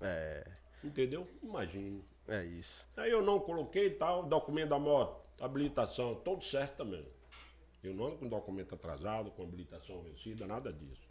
É, 0.00 0.46
Entendeu? 0.84 1.26
Imagine. 1.42 2.04
é 2.28 2.44
isso. 2.44 2.84
Aí 2.96 3.10
eu 3.10 3.22
não 3.22 3.40
coloquei 3.40 3.86
e 3.86 3.90
tal, 3.90 4.24
documento 4.24 4.70
da 4.70 4.78
moto, 4.78 5.22
habilitação, 5.40 6.16
tudo 6.16 6.44
certo 6.44 6.76
também. 6.76 7.06
Eu 7.82 7.94
não 7.94 8.08
ando 8.08 8.16
com 8.18 8.28
documento 8.28 8.74
atrasado, 8.74 9.30
com 9.30 9.42
habilitação 9.42 10.02
vencida, 10.02 10.46
nada 10.46 10.72
disso. 10.72 11.06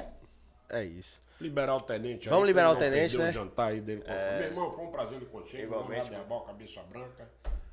É 0.72 0.84
isso. 0.86 1.22
Liberar 1.40 1.76
o 1.76 1.82
tenente 1.82 2.30
Vamos 2.30 2.44
aí, 2.44 2.48
liberar 2.50 2.72
o 2.72 2.76
tenente, 2.78 3.18
né? 3.18 3.30
o 3.30 3.34
jantar 3.34 3.72
aí 3.72 3.82
dele. 3.82 4.02
com- 4.02 4.12
Meu 4.12 4.44
irmão, 4.44 4.72
foi 4.74 4.86
um 4.86 4.92
prazer 4.92 5.20
lhe 5.20 5.26
conhecer. 5.26 5.68
Meu 5.68 5.80
nome 5.82 5.96
é 5.96 6.02
Aderbal, 6.02 6.42
cabeça 6.46 6.82
branca. 6.84 7.28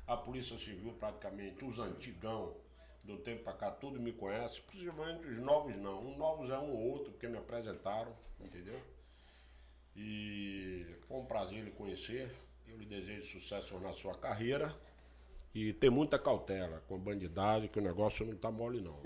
A 0.07 0.17
Polícia 0.17 0.57
Civil, 0.57 0.91
praticamente, 0.99 1.63
os 1.63 1.77
antigão, 1.79 2.55
do 3.03 3.15
tempo 3.17 3.43
pra 3.43 3.53
cá, 3.53 3.71
tudo 3.71 3.99
me 3.99 4.11
conhece. 4.11 4.59
Principalmente 4.61 5.25
os 5.27 5.37
novos 5.37 5.75
não. 5.77 6.09
Os 6.11 6.17
novos 6.17 6.49
é 6.49 6.57
um 6.57 6.71
ou 6.71 6.91
outro, 6.93 7.11
porque 7.11 7.27
me 7.27 7.37
apresentaram, 7.37 8.11
entendeu? 8.39 8.79
E 9.95 10.85
foi 11.07 11.17
um 11.17 11.25
prazer 11.25 11.63
lhe 11.63 11.71
conhecer. 11.71 12.29
Eu 12.67 12.77
lhe 12.77 12.85
desejo 12.85 13.39
sucesso 13.39 13.79
na 13.79 13.93
sua 13.93 14.13
carreira. 14.15 14.75
E 15.53 15.73
ter 15.73 15.89
muita 15.89 16.19
cautela 16.19 16.83
com 16.87 16.95
a 16.95 16.97
bandidagem, 16.97 17.69
que 17.69 17.79
o 17.79 17.81
negócio 17.81 18.25
não 18.25 18.35
tá 18.35 18.51
mole 18.51 18.81
não. 18.81 18.99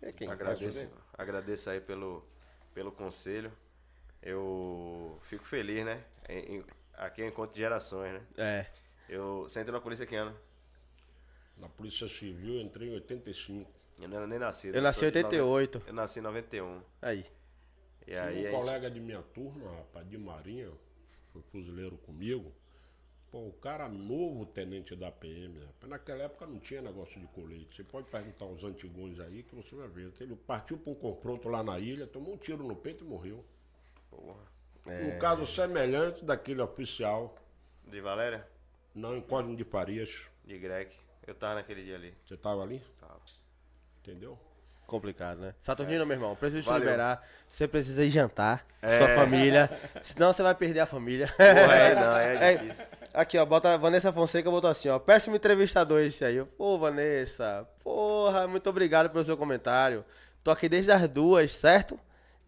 É 0.00 0.12
quem? 0.12 0.28
Agradeço, 0.28 0.88
agradeço 1.16 1.70
aí 1.70 1.80
pelo, 1.80 2.26
pelo 2.74 2.92
conselho. 2.92 3.52
Eu 4.22 5.18
fico 5.28 5.44
feliz, 5.44 5.84
né? 5.84 6.02
Em- 6.28 6.56
em- 6.58 6.64
aqui 6.94 7.22
é 7.22 7.24
um 7.24 7.28
encontro 7.28 7.54
de 7.54 7.60
gerações, 7.60 8.12
né? 8.12 8.22
É. 8.36 8.66
Eu 9.08 9.42
você 9.44 9.60
entrou 9.60 9.74
na 9.76 9.80
polícia 9.82 10.06
que 10.06 10.14
ano? 10.14 10.34
Na 11.58 11.68
Polícia 11.68 12.08
Civil 12.08 12.54
eu 12.54 12.60
entrei 12.60 12.88
em 12.88 12.92
85. 12.94 13.70
Eu 14.00 14.08
não 14.08 14.16
era 14.16 14.26
nem 14.26 14.38
nascido. 14.38 14.74
Eu 14.74 14.82
nasci 14.82 14.98
em 14.98 15.00
sou 15.02 15.10
de 15.10 15.18
88. 15.18 15.78
noven- 15.78 15.88
Eu 15.90 15.94
nasci 15.94 16.18
em 16.18 16.22
91. 16.22 16.82
Aí. 17.00 17.24
E 18.06 18.16
aí, 18.16 18.18
um 18.18 18.38
a 18.38 18.42
gente- 18.42 18.50
colega 18.50 18.90
de 18.90 19.00
minha 19.00 19.22
turma, 19.22 19.70
rapaz, 19.76 20.08
de 20.08 20.18
Marinha, 20.18 20.70
foi 21.32 21.42
fuzileiro 21.42 21.96
comigo. 21.98 22.52
Pô, 23.32 23.46
o 23.48 23.52
cara 23.52 23.88
novo 23.88 24.44
tenente 24.44 24.94
da 24.94 25.10
PM, 25.10 25.58
rapaz. 25.58 25.90
Naquela 25.90 26.24
época 26.24 26.46
não 26.46 26.58
tinha 26.58 26.82
negócio 26.82 27.18
de 27.18 27.26
colete. 27.28 27.74
Você 27.74 27.82
pode 27.82 28.06
perguntar 28.10 28.44
aos 28.44 28.62
antigões 28.62 29.18
aí 29.20 29.42
que 29.42 29.54
você 29.54 29.74
vai 29.74 29.88
ver. 29.88 30.12
Ele 30.20 30.36
partiu 30.36 30.76
para 30.76 30.92
um 30.92 30.94
confronto 30.94 31.48
lá 31.48 31.62
na 31.62 31.78
ilha, 31.78 32.06
tomou 32.06 32.34
um 32.34 32.36
tiro 32.36 32.62
no 32.62 32.76
peito 32.76 33.02
e 33.04 33.08
morreu. 33.08 33.42
Porra. 34.10 34.52
Um 34.86 35.18
caso 35.18 35.46
semelhante 35.46 36.22
daquele 36.24 36.60
oficial, 36.60 37.34
De 37.86 38.00
Valéria? 38.02 38.46
não 38.94 39.16
em 39.16 39.22
Cosme 39.22 39.56
de 39.56 39.64
Farias. 39.64 40.26
De 40.44 40.58
Greg. 40.58 40.90
Eu 41.26 41.34
tava 41.34 41.54
naquele 41.54 41.84
dia 41.84 41.94
ali. 41.94 42.12
Você 42.26 42.36
tava 42.36 42.62
ali? 42.62 42.82
Tava. 43.00 43.18
Entendeu? 44.02 44.38
Complicado, 44.86 45.38
né? 45.38 45.54
Saturnino, 45.60 46.04
meu 46.04 46.16
irmão, 46.16 46.36
preciso 46.36 46.64
te 46.64 46.68
Valeu. 46.68 46.80
liberar. 46.84 47.26
Você 47.48 47.66
precisa 47.66 48.04
ir 48.04 48.10
jantar. 48.10 48.66
É. 48.82 48.98
Sua 48.98 49.08
família. 49.14 49.70
Senão 50.02 50.32
você 50.32 50.42
vai 50.42 50.54
perder 50.54 50.80
a 50.80 50.86
família. 50.86 51.28
Porra, 51.28 51.74
é, 51.76 51.94
não, 51.94 52.16
é 52.18 52.52
É, 52.52 52.56
difícil. 52.58 52.84
Aqui, 53.14 53.36
ó, 53.36 53.44
bota 53.44 53.76
Vanessa 53.76 54.12
Fonseca 54.12 54.50
botou 54.50 54.70
assim, 54.70 54.88
ó. 54.88 54.98
Péssimo 54.98 55.36
entrevistador 55.36 56.00
esse 56.00 56.24
aí. 56.24 56.42
Pô, 56.56 56.78
Vanessa. 56.78 57.68
Porra, 57.82 58.46
muito 58.48 58.68
obrigado 58.70 59.10
pelo 59.10 59.22
seu 59.24 59.36
comentário. 59.36 60.04
Tô 60.42 60.50
aqui 60.50 60.68
desde 60.68 60.90
as 60.90 61.06
duas, 61.08 61.54
certo? 61.54 61.98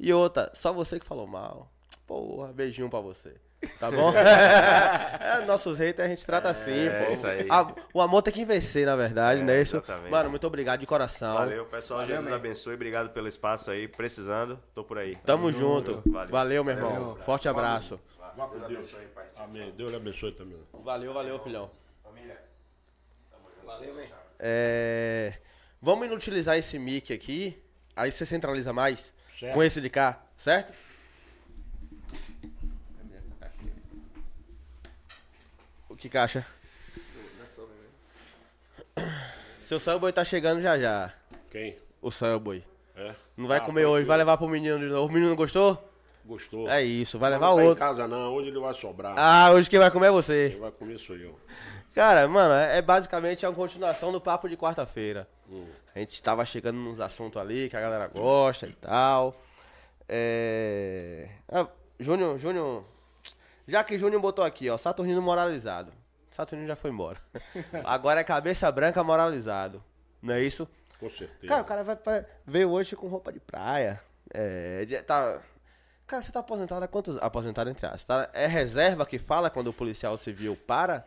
E 0.00 0.12
outra, 0.12 0.50
só 0.54 0.72
você 0.72 0.98
que 0.98 1.06
falou 1.06 1.26
mal. 1.26 1.70
Porra, 2.06 2.52
beijinho 2.52 2.88
pra 2.88 3.00
você. 3.00 3.34
Tá 3.80 3.90
bom? 3.90 4.12
é, 4.16 5.42
nossos 5.46 5.78
haters 5.78 6.06
a 6.06 6.08
gente 6.14 6.26
trata 6.26 6.50
assim, 6.50 6.86
É, 6.88 7.04
pô. 7.04 7.12
isso 7.12 7.26
aí. 7.26 7.46
A- 7.50 7.72
o 7.94 8.00
amor 8.02 8.20
tem 8.22 8.32
que 8.32 8.44
vencer, 8.44 8.84
na 8.86 8.94
verdade, 8.96 9.40
É, 9.40 9.44
né? 9.44 9.60
Isso. 9.62 9.76
exatamente. 9.76 10.10
Mano, 10.10 10.30
muito 10.30 10.46
obrigado 10.46 10.80
de 10.80 10.86
coração. 10.86 11.34
Valeu, 11.34 11.64
pessoal. 11.66 12.00
Valeu, 12.00 12.16
Jesus 12.16 12.32
abençoe. 12.34 12.74
Obrigado 12.74 13.10
pelo 13.10 13.28
espaço 13.28 13.70
aí. 13.70 13.86
Precisando, 13.88 14.58
tô 14.74 14.82
por 14.84 14.98
aí. 14.98 15.16
Tamo 15.24 15.50
junto. 15.52 16.02
Valeu. 16.06 16.28
Valeu, 16.30 16.64
meu 16.64 16.74
irmão. 16.74 16.90
Valeu. 16.92 17.16
Forte 17.24 17.48
abraço. 17.48 17.98
Vá 18.36 18.46
com 18.48 18.58
Deus. 18.66 18.94
Amém. 19.36 19.70
Deus 19.72 19.90
lhe 19.90 19.96
abençoe 19.96 20.32
também. 20.32 20.58
Valeu, 20.72 21.12
valeu, 21.14 21.38
filhão. 21.38 21.70
Família. 22.02 22.40
Valeu, 23.64 23.94
velho. 23.94 24.14
É, 24.38 25.38
Vamos 25.80 26.06
inutilizar 26.06 26.56
esse 26.56 26.78
mic 26.78 27.12
aqui. 27.12 27.62
Aí 27.94 28.10
você 28.10 28.26
centraliza 28.26 28.72
mais 28.72 29.12
Certo. 29.38 29.54
com 29.54 29.62
esse 29.62 29.80
de 29.80 29.88
cá, 29.90 30.20
certo? 30.36 30.72
O 35.88 35.96
que 35.96 36.08
caixa? 36.08 36.44
Seu 39.62 39.80
Subway 39.80 40.12
tá 40.12 40.24
chegando 40.24 40.60
já 40.60 40.78
já. 40.78 41.12
Quem? 41.50 41.78
O 42.02 42.10
Subway. 42.10 42.64
É? 42.96 43.14
Não 43.36 43.48
vai 43.48 43.58
Ah, 43.58 43.62
comer 43.62 43.86
hoje, 43.86 44.06
vai 44.06 44.16
levar 44.18 44.36
pro 44.36 44.48
menino 44.48 44.78
de 44.78 44.86
novo. 44.86 45.08
O 45.08 45.12
menino 45.12 45.30
não 45.30 45.36
gostou? 45.36 45.82
Gostou? 46.24 46.68
É 46.70 46.82
isso, 46.82 47.18
vai 47.18 47.30
levar 47.30 47.48
não 47.48 47.56
tá 47.56 47.62
em 47.62 47.66
outro. 47.66 47.78
casa 47.78 48.08
não, 48.08 48.32
hoje 48.34 48.48
ele 48.48 48.58
vai 48.58 48.72
sobrar. 48.72 49.14
Ah, 49.16 49.50
hoje 49.52 49.68
quem 49.68 49.78
vai 49.78 49.90
comer 49.90 50.06
é 50.06 50.10
você. 50.10 50.50
Quem 50.50 50.60
vai 50.60 50.70
comer 50.70 50.98
sou 50.98 51.16
eu. 51.16 51.38
Cara, 51.94 52.26
mano, 52.26 52.54
é, 52.54 52.78
é 52.78 52.82
basicamente 52.82 53.46
uma 53.46 53.52
continuação 53.52 54.10
do 54.10 54.20
papo 54.20 54.48
de 54.48 54.56
quarta-feira. 54.56 55.28
Hum. 55.48 55.66
A 55.94 55.98
gente 55.98 56.20
tava 56.22 56.44
chegando 56.44 56.78
nos 56.78 56.98
assuntos 56.98 57.40
ali 57.40 57.68
que 57.68 57.76
a 57.76 57.80
galera 57.80 58.08
gosta 58.08 58.66
e 58.66 58.72
tal. 58.72 59.36
É. 60.08 61.28
Ah, 61.48 61.66
Júnior, 62.00 62.38
Júnior. 62.38 62.84
Já 63.66 63.84
que 63.84 63.98
Júnior 63.98 64.20
botou 64.20 64.44
aqui, 64.44 64.68
ó, 64.68 64.76
Saturnino 64.76 65.22
moralizado. 65.22 65.92
Saturnino 66.32 66.68
já 66.68 66.76
foi 66.76 66.90
embora. 66.90 67.18
Agora 67.84 68.20
é 68.20 68.24
cabeça 68.24 68.70
branca 68.72 69.04
moralizado. 69.04 69.82
Não 70.20 70.34
é 70.34 70.42
isso? 70.42 70.68
Com 70.98 71.08
certeza. 71.10 71.46
Cara, 71.46 71.62
o 71.62 71.64
cara 71.64 71.84
vai 71.84 71.96
pra... 71.96 72.24
veio 72.44 72.70
hoje 72.70 72.96
com 72.96 73.06
roupa 73.06 73.32
de 73.32 73.38
praia. 73.38 74.00
É. 74.32 74.84
Tá. 75.06 75.40
Cara, 76.06 76.20
você 76.20 76.30
tá 76.30 76.40
aposentado 76.40 76.84
há 76.84 76.88
quantos. 76.88 77.16
Aposentado 77.18 77.70
entre 77.70 77.86
aspas. 77.86 78.04
Tá... 78.04 78.30
É 78.32 78.46
reserva 78.46 79.06
que 79.06 79.18
fala 79.18 79.48
quando 79.48 79.68
o 79.68 79.72
policial 79.72 80.16
civil 80.18 80.56
para? 80.56 81.06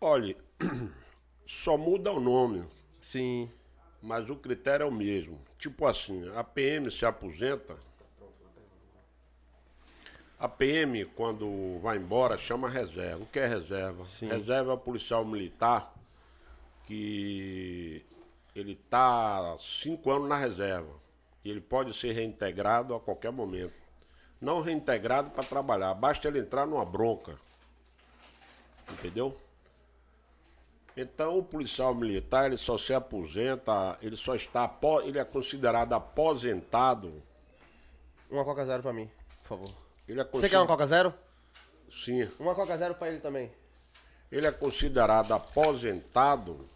Olha, 0.00 0.36
só 1.46 1.76
muda 1.76 2.10
o 2.10 2.18
nome, 2.18 2.64
Sim. 3.00 3.50
mas 4.00 4.28
o 4.30 4.36
critério 4.36 4.84
é 4.84 4.86
o 4.86 4.92
mesmo. 4.92 5.38
Tipo 5.58 5.86
assim, 5.86 6.28
a 6.34 6.42
PM 6.42 6.90
se 6.90 7.04
aposenta. 7.04 7.76
A 10.38 10.48
PM, 10.48 11.04
quando 11.04 11.78
vai 11.80 11.98
embora, 11.98 12.36
chama 12.36 12.68
reserva. 12.68 13.22
O 13.22 13.26
que 13.26 13.38
é 13.38 13.46
reserva? 13.46 14.04
Sim. 14.06 14.26
Reserva 14.26 14.72
é 14.72 14.74
o 14.74 14.78
policial 14.78 15.24
militar 15.24 15.94
que 16.84 18.04
ele 18.56 18.72
está 18.72 19.56
cinco 19.60 20.10
anos 20.10 20.28
na 20.28 20.36
reserva. 20.36 21.00
E 21.44 21.50
ele 21.50 21.60
pode 21.60 21.94
ser 21.94 22.12
reintegrado 22.12 22.94
a 22.94 23.00
qualquer 23.00 23.30
momento. 23.30 23.81
Não 24.42 24.60
reintegrado 24.60 25.30
para 25.30 25.44
trabalhar, 25.44 25.94
basta 25.94 26.26
ele 26.26 26.40
entrar 26.40 26.66
numa 26.66 26.84
bronca. 26.84 27.38
Entendeu? 28.90 29.40
Então 30.96 31.38
o 31.38 31.44
policial 31.44 31.94
militar 31.94 32.46
ele 32.46 32.58
só 32.58 32.76
se 32.76 32.92
aposenta, 32.92 33.96
ele 34.02 34.16
só 34.16 34.34
está 34.34 34.68
ele 35.04 35.20
é 35.20 35.24
considerado 35.24 35.92
aposentado. 35.92 37.22
Uma 38.28 38.44
Coca 38.44 38.66
Zero 38.66 38.82
pra 38.82 38.92
mim, 38.92 39.08
por 39.42 39.60
favor. 39.60 39.74
Ele 40.08 40.20
é 40.20 40.24
Você 40.24 40.48
quer 40.48 40.58
uma 40.58 40.66
Coca 40.66 40.88
Zero? 40.88 41.14
Sim. 41.88 42.28
Uma 42.40 42.52
Coca 42.56 42.76
Zero 42.76 42.96
pra 42.96 43.08
ele 43.08 43.20
também. 43.20 43.48
Ele 44.30 44.48
é 44.48 44.50
considerado 44.50 45.30
aposentado 45.32 46.68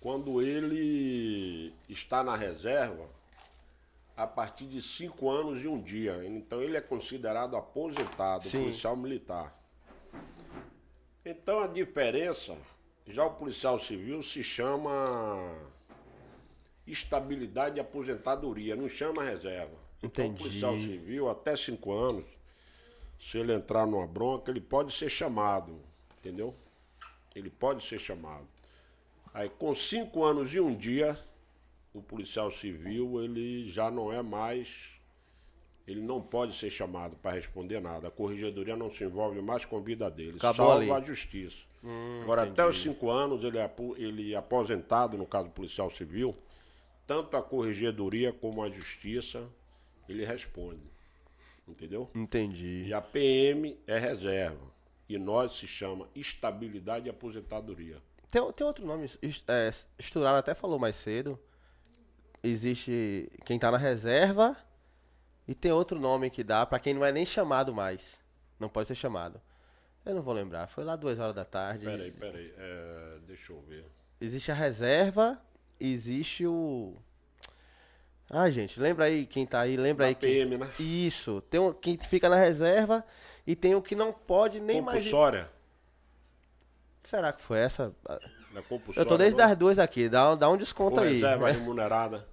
quando 0.00 0.40
ele 0.40 1.74
está 1.88 2.22
na 2.22 2.36
reserva 2.36 3.08
a 4.22 4.26
partir 4.26 4.66
de 4.66 4.80
cinco 4.80 5.28
anos 5.28 5.62
e 5.64 5.66
um 5.66 5.80
dia. 5.80 6.24
Então 6.24 6.62
ele 6.62 6.76
é 6.76 6.80
considerado 6.80 7.56
aposentado, 7.56 8.44
Sim. 8.44 8.62
policial 8.62 8.96
militar. 8.96 9.58
Então 11.24 11.60
a 11.60 11.66
diferença, 11.66 12.56
já 13.06 13.24
o 13.24 13.34
policial 13.34 13.80
civil 13.80 14.22
se 14.22 14.42
chama 14.44 15.52
estabilidade 16.86 17.78
e 17.78 17.80
aposentadoria, 17.80 18.76
não 18.76 18.88
chama 18.88 19.24
reserva. 19.24 19.74
Então 20.02 20.24
Entendi. 20.24 20.40
o 20.40 20.46
policial 20.46 20.76
civil, 20.78 21.28
até 21.28 21.56
cinco 21.56 21.92
anos, 21.92 22.24
se 23.18 23.38
ele 23.38 23.52
entrar 23.52 23.86
numa 23.86 24.06
bronca, 24.06 24.50
ele 24.50 24.60
pode 24.60 24.92
ser 24.92 25.08
chamado, 25.08 25.80
entendeu? 26.18 26.54
Ele 27.34 27.50
pode 27.50 27.84
ser 27.84 27.98
chamado. 27.98 28.46
Aí 29.34 29.48
com 29.48 29.74
cinco 29.74 30.24
anos 30.24 30.54
e 30.54 30.60
um 30.60 30.74
dia, 30.74 31.18
o 31.92 32.02
policial 32.02 32.50
civil 32.50 33.22
ele 33.22 33.68
já 33.68 33.90
não 33.90 34.12
é 34.12 34.22
mais, 34.22 34.68
ele 35.86 36.00
não 36.00 36.20
pode 36.20 36.56
ser 36.56 36.70
chamado 36.70 37.16
para 37.16 37.32
responder 37.32 37.80
nada. 37.80 38.08
A 38.08 38.10
corregedoria 38.10 38.76
não 38.76 38.90
se 38.90 39.04
envolve 39.04 39.40
mais 39.40 39.64
com 39.64 39.76
a 39.76 39.80
vida 39.80 40.10
dele, 40.10 40.36
Acabou 40.36 40.66
salvo 40.66 40.82
ali. 40.82 40.90
a 40.90 41.00
justiça. 41.00 41.58
Agora 42.22 42.44
até 42.44 42.64
os 42.64 42.80
cinco 42.80 43.10
anos 43.10 43.42
ele 43.42 43.58
é 43.58 43.68
ele 43.96 44.32
é 44.32 44.36
aposentado 44.36 45.18
no 45.18 45.26
caso 45.26 45.48
do 45.48 45.52
policial 45.52 45.90
civil, 45.90 46.36
tanto 47.06 47.36
a 47.36 47.42
corregedoria 47.42 48.32
como 48.32 48.62
a 48.62 48.70
justiça 48.70 49.48
ele 50.08 50.24
responde, 50.24 50.82
entendeu? 51.66 52.08
Entendi. 52.14 52.84
E 52.86 52.94
a 52.94 53.00
PM 53.00 53.76
é 53.86 53.98
reserva. 53.98 54.70
E 55.08 55.18
nós 55.18 55.52
se 55.52 55.66
chama 55.66 56.08
estabilidade 56.14 57.06
e 57.06 57.10
aposentadoria. 57.10 57.98
Tem, 58.30 58.52
tem 58.52 58.66
outro 58.66 58.86
nome, 58.86 59.06
é, 59.48 59.70
até 60.38 60.54
falou 60.54 60.78
mais 60.78 60.96
cedo. 60.96 61.38
Existe 62.42 63.30
quem 63.44 63.58
tá 63.58 63.70
na 63.70 63.78
reserva 63.78 64.56
e 65.46 65.54
tem 65.54 65.70
outro 65.70 65.98
nome 65.98 66.30
que 66.30 66.42
dá 66.42 66.66
pra 66.66 66.80
quem 66.80 66.94
não 66.94 67.04
é 67.04 67.12
nem 67.12 67.24
chamado 67.24 67.72
mais. 67.74 68.18
Não 68.58 68.68
pode 68.68 68.88
ser 68.88 68.94
chamado. 68.94 69.40
Eu 70.04 70.14
não 70.14 70.22
vou 70.22 70.34
lembrar, 70.34 70.66
foi 70.66 70.82
lá 70.82 70.96
duas 70.96 71.18
horas 71.18 71.34
da 71.34 71.44
tarde. 71.44 71.84
Peraí, 71.84 72.10
peraí. 72.10 72.52
É, 72.58 73.18
deixa 73.26 73.52
eu 73.52 73.60
ver. 73.60 73.84
Existe 74.20 74.50
a 74.50 74.54
reserva, 74.54 75.40
existe 75.78 76.46
o. 76.46 76.96
Ah, 78.28 78.50
gente, 78.50 78.80
lembra 78.80 79.04
aí 79.04 79.26
quem 79.26 79.46
tá 79.46 79.60
aí, 79.60 79.76
lembra 79.76 80.06
Na 80.06 80.08
aí 80.08 80.14
quem. 80.14 80.30
PM, 80.30 80.58
né? 80.58 80.68
Isso, 80.80 81.40
tem 81.42 81.60
um 81.60 81.72
quem 81.72 81.96
fica 81.98 82.28
na 82.28 82.36
reserva 82.36 83.04
e 83.46 83.54
tem 83.54 83.74
o 83.74 83.82
que 83.82 83.94
não 83.94 84.12
pode 84.12 84.58
nem 84.58 84.80
mais. 84.80 85.04
Compulsória. 85.04 85.48
Será 87.04 87.32
que 87.32 87.42
foi 87.42 87.58
essa? 87.58 87.94
Na 88.52 88.62
compulsória. 88.62 89.00
Eu 89.00 89.06
tô 89.06 89.16
desde 89.18 89.38
não? 89.38 89.44
as 89.46 89.56
duas 89.56 89.78
aqui, 89.78 90.08
dá, 90.08 90.34
dá 90.34 90.48
um 90.48 90.56
desconto 90.56 91.00
Ou 91.00 91.06
aí. 91.06 91.14
reserva 91.14 91.46
né? 91.46 91.52
remunerada. 91.58 92.31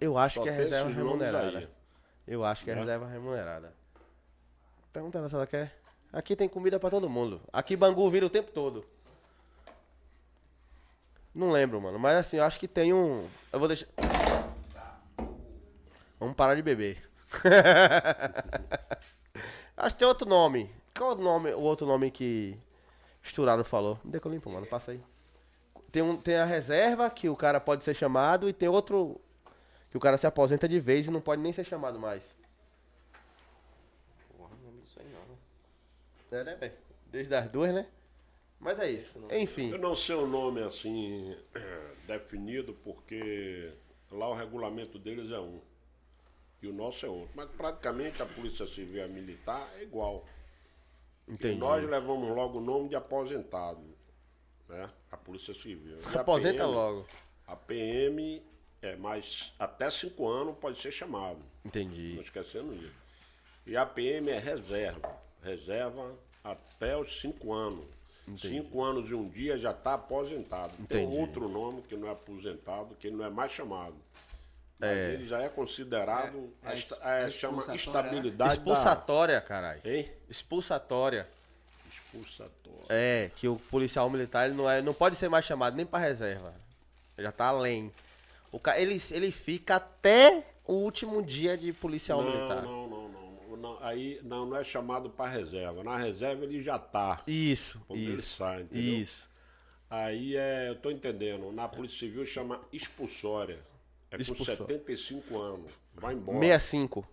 Eu 0.00 0.18
acho 0.18 0.36
Só 0.36 0.42
que 0.42 0.48
é 0.48 0.52
reserva 0.52 0.90
remunerada. 0.90 1.70
Eu 2.26 2.44
acho 2.44 2.64
que 2.64 2.70
é 2.70 2.74
Né? 2.74 2.80
reserva 2.80 3.06
remunerada. 3.06 3.72
Pergunta 4.92 5.18
ela 5.18 5.28
se 5.28 5.34
ela 5.34 5.46
quer. 5.46 5.74
Aqui 6.12 6.36
tem 6.36 6.48
comida 6.48 6.78
pra 6.78 6.90
todo 6.90 7.08
mundo. 7.08 7.40
Aqui 7.52 7.76
Bangu 7.76 8.08
vira 8.10 8.26
o 8.26 8.30
tempo 8.30 8.50
todo. 8.52 8.84
Não 11.34 11.50
lembro, 11.50 11.80
mano. 11.80 11.98
Mas 11.98 12.18
assim, 12.18 12.36
eu 12.36 12.44
acho 12.44 12.60
que 12.60 12.68
tem 12.68 12.92
um. 12.92 13.26
Eu 13.52 13.58
vou 13.58 13.66
deixar. 13.66 13.86
Vamos 16.20 16.36
parar 16.36 16.54
de 16.54 16.62
beber. 16.62 17.10
acho 19.76 19.94
que 19.94 19.98
tem 19.98 20.06
outro 20.06 20.28
nome. 20.28 20.70
Qual 20.96 21.10
é 21.10 21.14
o 21.14 21.18
nome, 21.18 21.52
o 21.52 21.60
outro 21.60 21.86
nome 21.86 22.10
que 22.10 22.56
Esturado 23.22 23.64
falou? 23.64 23.98
Não 24.04 24.20
que 24.20 24.26
eu 24.26 24.30
limpo, 24.30 24.48
mano. 24.48 24.66
Passa 24.66 24.92
aí. 24.92 25.02
Tem, 25.90 26.02
um, 26.02 26.16
tem 26.16 26.36
a 26.36 26.44
reserva, 26.44 27.10
que 27.10 27.28
o 27.28 27.36
cara 27.36 27.60
pode 27.60 27.82
ser 27.82 27.94
chamado, 27.94 28.48
e 28.48 28.52
tem 28.52 28.68
outro 28.68 29.20
que 29.94 29.98
o 29.98 30.00
cara 30.00 30.18
se 30.18 30.26
aposenta 30.26 30.68
de 30.68 30.80
vez 30.80 31.06
e 31.06 31.10
não 31.12 31.20
pode 31.20 31.40
nem 31.40 31.52
ser 31.52 31.62
chamado 31.62 32.00
mais. 32.00 32.34
Porra, 34.36 34.50
não 34.56 34.66
lembro 34.66 34.82
disso 34.82 34.98
aí 34.98 35.06
não. 35.06 36.36
É, 36.36 36.42
né, 36.42 36.56
velho? 36.56 36.72
Desde 37.12 37.32
as 37.32 37.48
duas, 37.48 37.72
né? 37.72 37.86
Mas 38.58 38.80
é 38.80 38.90
isso. 38.90 39.24
Enfim. 39.30 39.70
Eu 39.70 39.78
não 39.78 39.94
sei 39.94 40.16
o 40.16 40.26
nome 40.26 40.60
assim 40.64 41.36
definido 42.08 42.74
porque 42.82 43.72
lá 44.10 44.28
o 44.28 44.34
regulamento 44.34 44.98
deles 44.98 45.30
é 45.30 45.38
um. 45.38 45.60
E 46.60 46.66
o 46.66 46.72
nosso 46.72 47.06
é 47.06 47.08
outro. 47.08 47.30
Mas 47.36 47.48
praticamente 47.50 48.20
a 48.20 48.26
Polícia 48.26 48.66
Civil 48.66 48.96
e 48.96 49.00
a 49.00 49.06
Militar 49.06 49.70
é 49.76 49.84
igual. 49.84 50.26
E 51.28 51.34
Entendi. 51.34 51.54
nós 51.54 51.88
levamos 51.88 52.34
logo 52.34 52.58
o 52.58 52.60
nome 52.60 52.88
de 52.88 52.96
aposentado. 52.96 53.84
Né? 54.68 54.90
A 55.12 55.16
Polícia 55.16 55.54
Civil. 55.54 56.00
E 56.00 56.16
a 56.16 56.20
Aposenta 56.20 56.64
PM 56.64 56.74
logo. 56.74 57.06
A 57.46 57.54
PM 57.54 58.42
é 58.84 58.96
mais 58.96 59.52
até 59.58 59.88
cinco 59.90 60.28
anos 60.28 60.56
pode 60.58 60.80
ser 60.80 60.92
chamado. 60.92 61.38
Entendi. 61.64 62.14
Não 62.14 62.22
esquecendo 62.22 62.74
isso. 62.74 62.92
E 63.66 63.76
a 63.76 63.86
PM 63.86 64.30
é 64.30 64.38
reserva. 64.38 65.16
Reserva 65.42 66.14
até 66.42 66.96
os 66.96 67.20
cinco 67.20 67.52
anos. 67.52 67.84
Cinco 68.40 68.82
anos 68.82 69.10
e 69.10 69.14
um 69.14 69.28
dia 69.28 69.58
já 69.58 69.70
está 69.70 69.94
aposentado. 69.94 70.72
Tem 70.88 71.02
Entendi. 71.04 71.06
um 71.16 71.20
outro 71.20 71.46
nome 71.48 71.82
que 71.82 71.94
não 71.96 72.08
é 72.08 72.12
aposentado, 72.12 72.94
que 72.94 73.06
ele 73.08 73.16
não 73.16 73.24
é 73.24 73.30
mais 73.30 73.52
chamado. 73.52 73.94
Mas 74.78 74.90
É. 74.90 75.12
ele 75.14 75.26
já 75.26 75.40
é 75.42 75.48
considerado, 75.48 76.50
É, 76.62 76.70
é 76.70 76.72
esta- 76.72 76.96
é, 77.10 77.30
chama 77.30 77.58
expulsatória, 77.60 78.10
né? 78.10 78.16
estabilidade 78.16 78.52
Expulsatória, 78.54 79.40
caralho. 79.40 79.80
da... 79.82 79.90
Hein? 79.90 80.10
Expulsatória. 80.28 81.28
Expulsatória. 81.90 82.86
É, 82.88 83.30
que 83.36 83.46
o 83.46 83.56
policial 83.56 84.08
militar 84.10 84.46
ele 84.48 84.56
não, 84.56 84.70
é, 84.70 84.80
não 84.82 84.94
pode 84.94 85.16
ser 85.16 85.28
mais 85.28 85.44
chamado 85.44 85.76
nem 85.76 85.84
pra 85.86 85.98
reserva. 85.98 86.54
Ele 87.16 87.26
já 87.26 87.32
tá 87.32 87.46
além. 87.46 87.92
O 88.54 88.60
ca... 88.60 88.78
ele, 88.78 89.02
ele 89.10 89.32
fica 89.32 89.74
até 89.76 90.46
o 90.64 90.74
último 90.74 91.20
dia 91.20 91.58
de 91.58 91.72
policial 91.72 92.22
não, 92.22 92.30
militar. 92.30 92.62
não, 92.62 92.86
não, 92.86 93.08
não, 93.08 93.56
não. 93.56 93.78
Aí 93.82 94.20
não, 94.22 94.46
não 94.46 94.56
é 94.56 94.62
chamado 94.62 95.10
para 95.10 95.28
reserva. 95.28 95.82
Na 95.82 95.96
reserva 95.96 96.44
ele 96.44 96.62
já 96.62 96.76
está. 96.76 97.20
Isso, 97.26 97.82
Quando 97.88 97.98
ele 97.98 98.20
isso. 98.20 98.36
sai, 98.36 98.62
entendeu? 98.62 99.00
Isso. 99.00 99.28
Aí 99.90 100.36
é, 100.36 100.68
eu 100.68 100.76
tô 100.76 100.88
entendendo. 100.88 101.50
Na 101.50 101.66
Polícia 101.66 101.98
Civil 101.98 102.24
chama 102.24 102.60
expulsória. 102.72 103.58
É 104.08 104.20
Expulsória. 104.20 104.56
com 104.56 104.66
75 104.68 105.36
anos. 105.36 105.72
Vai 105.92 106.14
embora. 106.14 106.38
65. 106.38 107.08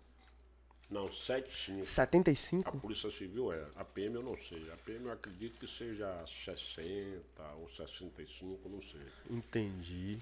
Não, 0.91 1.11
75. 1.11 1.81
A 1.81 1.85
75? 1.85 2.77
Polícia 2.77 3.09
Civil 3.09 3.51
é. 3.51 3.65
A 3.75 3.83
PM 3.83 4.13
eu 4.13 4.21
não 4.21 4.35
sei. 4.35 4.69
A 4.71 4.77
PM 4.77 5.05
eu 5.05 5.11
acredito 5.11 5.59
que 5.59 5.67
seja 5.67 6.23
60 6.45 7.19
ou 7.59 7.67
65, 7.69 8.69
não 8.69 8.81
sei. 8.83 9.01
Entendi. 9.29 10.19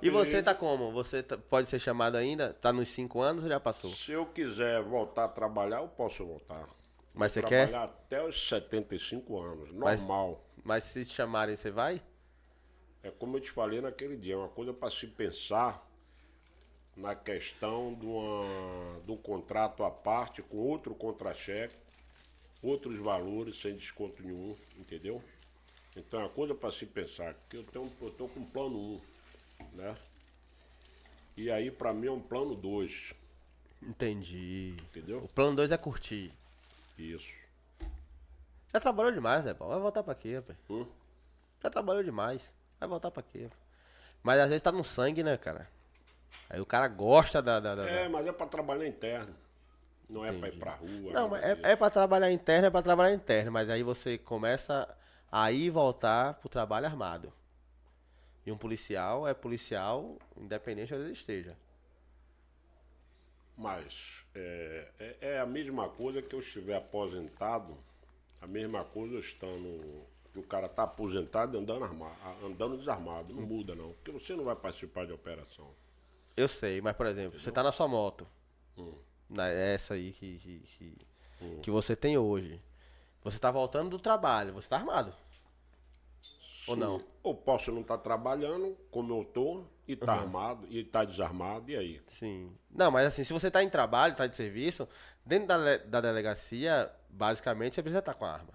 E, 0.00 0.08
você 0.08 0.40
tá 0.42 0.54
como? 0.54 0.92
Você 0.92 1.22
tá- 1.22 1.36
pode 1.36 1.68
ser 1.68 1.80
chamado 1.80 2.16
ainda? 2.16 2.52
Tá 2.54 2.72
nos 2.72 2.88
5 2.90 3.20
anos 3.20 3.42
ou 3.42 3.48
já 3.48 3.58
passou? 3.58 3.90
Se 3.90 4.12
eu 4.12 4.24
quiser 4.24 4.80
voltar 4.82 5.24
a 5.24 5.28
trabalhar, 5.28 5.78
eu 5.78 5.88
posso 5.88 6.24
voltar. 6.24 6.68
Mas 7.12 7.32
você 7.32 7.42
quer? 7.42 7.68
trabalhar 7.68 7.84
até 7.84 8.24
os 8.24 8.48
75 8.48 9.40
anos. 9.40 9.72
Mas- 9.72 10.00
Normal. 10.00 10.44
Mas 10.62 10.84
se 10.84 11.04
te 11.04 11.12
chamarem, 11.12 11.56
você 11.56 11.70
vai? 11.70 12.00
É 13.02 13.10
como 13.10 13.36
eu 13.36 13.40
te 13.40 13.50
falei 13.50 13.80
naquele 13.80 14.16
dia, 14.16 14.34
é 14.34 14.36
uma 14.36 14.48
coisa 14.48 14.72
para 14.72 14.90
se 14.90 15.06
pensar 15.06 15.84
na 16.96 17.14
questão 17.14 17.92
de, 17.94 18.06
uma, 18.06 19.00
de 19.04 19.10
um 19.10 19.16
contrato 19.16 19.82
à 19.84 19.90
parte 19.90 20.40
com 20.42 20.56
outro 20.58 20.94
contra-cheque, 20.94 21.74
outros 22.62 22.96
valores 22.98 23.60
sem 23.60 23.74
desconto 23.76 24.22
nenhum, 24.22 24.56
entendeu? 24.78 25.22
Então 25.96 26.20
é 26.20 26.22
uma 26.22 26.28
coisa 26.30 26.54
para 26.54 26.70
se 26.70 26.86
pensar, 26.86 27.34
porque 27.34 27.56
eu 27.58 27.64
tenho, 27.64 27.92
eu 28.00 28.10
tô 28.12 28.28
com 28.28 28.40
um 28.40 28.44
plano 28.46 28.76
1, 28.78 29.00
né? 29.72 29.96
E 31.36 31.50
aí 31.50 31.70
para 31.70 31.92
mim 31.92 32.06
é 32.06 32.12
um 32.12 32.20
plano 32.20 32.54
2, 32.54 33.12
Entendi. 33.82 34.76
entendeu? 34.90 35.18
O 35.18 35.28
plano 35.28 35.56
2 35.56 35.72
é 35.72 35.76
curtir. 35.76 36.32
Isso. 36.98 37.32
Já 38.72 38.80
trabalhou 38.80 39.12
demais, 39.12 39.44
né, 39.44 39.52
pô? 39.54 39.66
Vai 39.68 39.78
voltar 39.78 40.02
pra 40.02 40.14
quê? 40.14 40.42
Hum? 40.70 40.86
Já 41.62 41.70
trabalhou 41.70 42.02
demais. 42.02 42.52
Vai 42.80 42.88
voltar 42.88 43.10
pra 43.10 43.22
quê? 43.22 43.48
Mas 44.22 44.40
às 44.40 44.48
vezes 44.48 44.62
tá 44.62 44.72
no 44.72 44.82
sangue, 44.84 45.22
né, 45.22 45.36
cara? 45.36 45.68
Aí 46.48 46.60
o 46.60 46.66
cara 46.66 46.88
gosta 46.88 47.40
da. 47.42 47.60
da, 47.60 47.74
da- 47.74 47.88
É, 47.88 48.08
mas 48.08 48.26
é 48.26 48.32
para 48.32 48.46
trabalhar 48.46 48.86
interno. 48.86 49.34
Não 50.08 50.24
é 50.24 50.32
para 50.32 50.48
ir 50.48 50.58
pra 50.58 50.74
rua. 50.74 51.12
Não, 51.12 51.28
nada 51.28 51.28
mas 51.28 51.42
é, 51.42 51.72
é 51.72 51.76
pra 51.76 51.88
trabalhar 51.90 52.30
interno, 52.30 52.66
é 52.66 52.70
pra 52.70 52.82
trabalhar 52.82 53.14
interno. 53.14 53.50
Mas 53.52 53.70
aí 53.70 53.82
você 53.82 54.18
começa 54.18 54.88
a 55.30 55.50
ir 55.52 55.64
e 55.64 55.70
voltar 55.70 56.34
pro 56.34 56.48
trabalho 56.48 56.86
armado. 56.86 57.32
E 58.46 58.52
um 58.52 58.58
policial 58.58 59.26
é 59.26 59.32
policial, 59.32 60.18
independente 60.36 60.88
de 60.88 60.94
onde 60.94 61.04
ele 61.04 61.12
esteja. 61.12 61.56
Mas 63.56 64.24
é, 64.34 64.88
é, 64.98 65.16
é 65.20 65.38
a 65.40 65.46
mesma 65.46 65.88
coisa 65.88 66.20
que 66.20 66.34
eu 66.34 66.40
estiver 66.40 66.76
aposentado, 66.76 67.76
a 68.40 68.46
mesma 68.46 68.84
coisa 68.84 69.14
eu 69.14 69.20
estando 69.20 70.04
que 70.34 70.40
o 70.40 70.42
cara 70.42 70.68
tá 70.68 70.82
aposentado 70.82 71.56
e 71.56 71.60
andando, 71.60 71.84
arma, 71.84 72.10
andando 72.42 72.76
desarmado. 72.76 73.32
Não 73.32 73.42
muda, 73.42 73.72
não. 73.76 73.92
Porque 73.92 74.10
você 74.10 74.34
não 74.34 74.42
vai 74.42 74.56
participar 74.56 75.06
de 75.06 75.12
operação. 75.12 75.70
Eu 76.36 76.48
sei, 76.48 76.80
mas 76.80 76.96
por 76.96 77.06
exemplo, 77.06 77.38
você 77.38 77.52
tá 77.52 77.62
na 77.62 77.70
sua 77.70 77.86
moto. 77.86 78.26
Hum. 78.76 78.92
Na, 79.30 79.46
essa 79.46 79.94
aí 79.94 80.12
que, 80.12 80.38
que, 80.38 80.58
que, 80.58 81.06
que 81.62 81.70
você 81.70 81.94
tem 81.94 82.18
hoje. 82.18 82.60
Você 83.22 83.38
tá 83.38 83.48
voltando 83.52 83.90
do 83.90 83.98
trabalho, 83.98 84.52
você 84.52 84.68
tá 84.68 84.76
armado. 84.76 85.14
Ou 86.66 86.74
Sim. 86.74 86.80
não? 86.80 87.13
Ou 87.24 87.34
posso 87.34 87.72
não 87.72 87.80
estar 87.80 87.98
trabalhando, 87.98 88.76
como 88.90 89.18
eu 89.18 89.24
tô, 89.24 89.64
e 89.88 89.96
tá 89.96 90.12
armado, 90.12 90.66
e 90.70 90.84
tá 90.84 91.04
desarmado, 91.04 91.70
e 91.70 91.76
aí? 91.76 92.00
Sim. 92.06 92.52
Não, 92.70 92.90
mas 92.90 93.06
assim, 93.06 93.24
se 93.24 93.32
você 93.32 93.50
tá 93.50 93.62
em 93.64 93.68
trabalho, 93.70 94.14
tá 94.14 94.26
de 94.26 94.36
serviço, 94.36 94.86
dentro 95.24 95.48
da, 95.48 95.76
da 95.78 96.00
delegacia, 96.02 96.88
basicamente 97.08 97.74
você 97.74 97.82
precisa 97.82 97.98
estar 98.00 98.14
com 98.14 98.26
a 98.26 98.30
arma. 98.32 98.52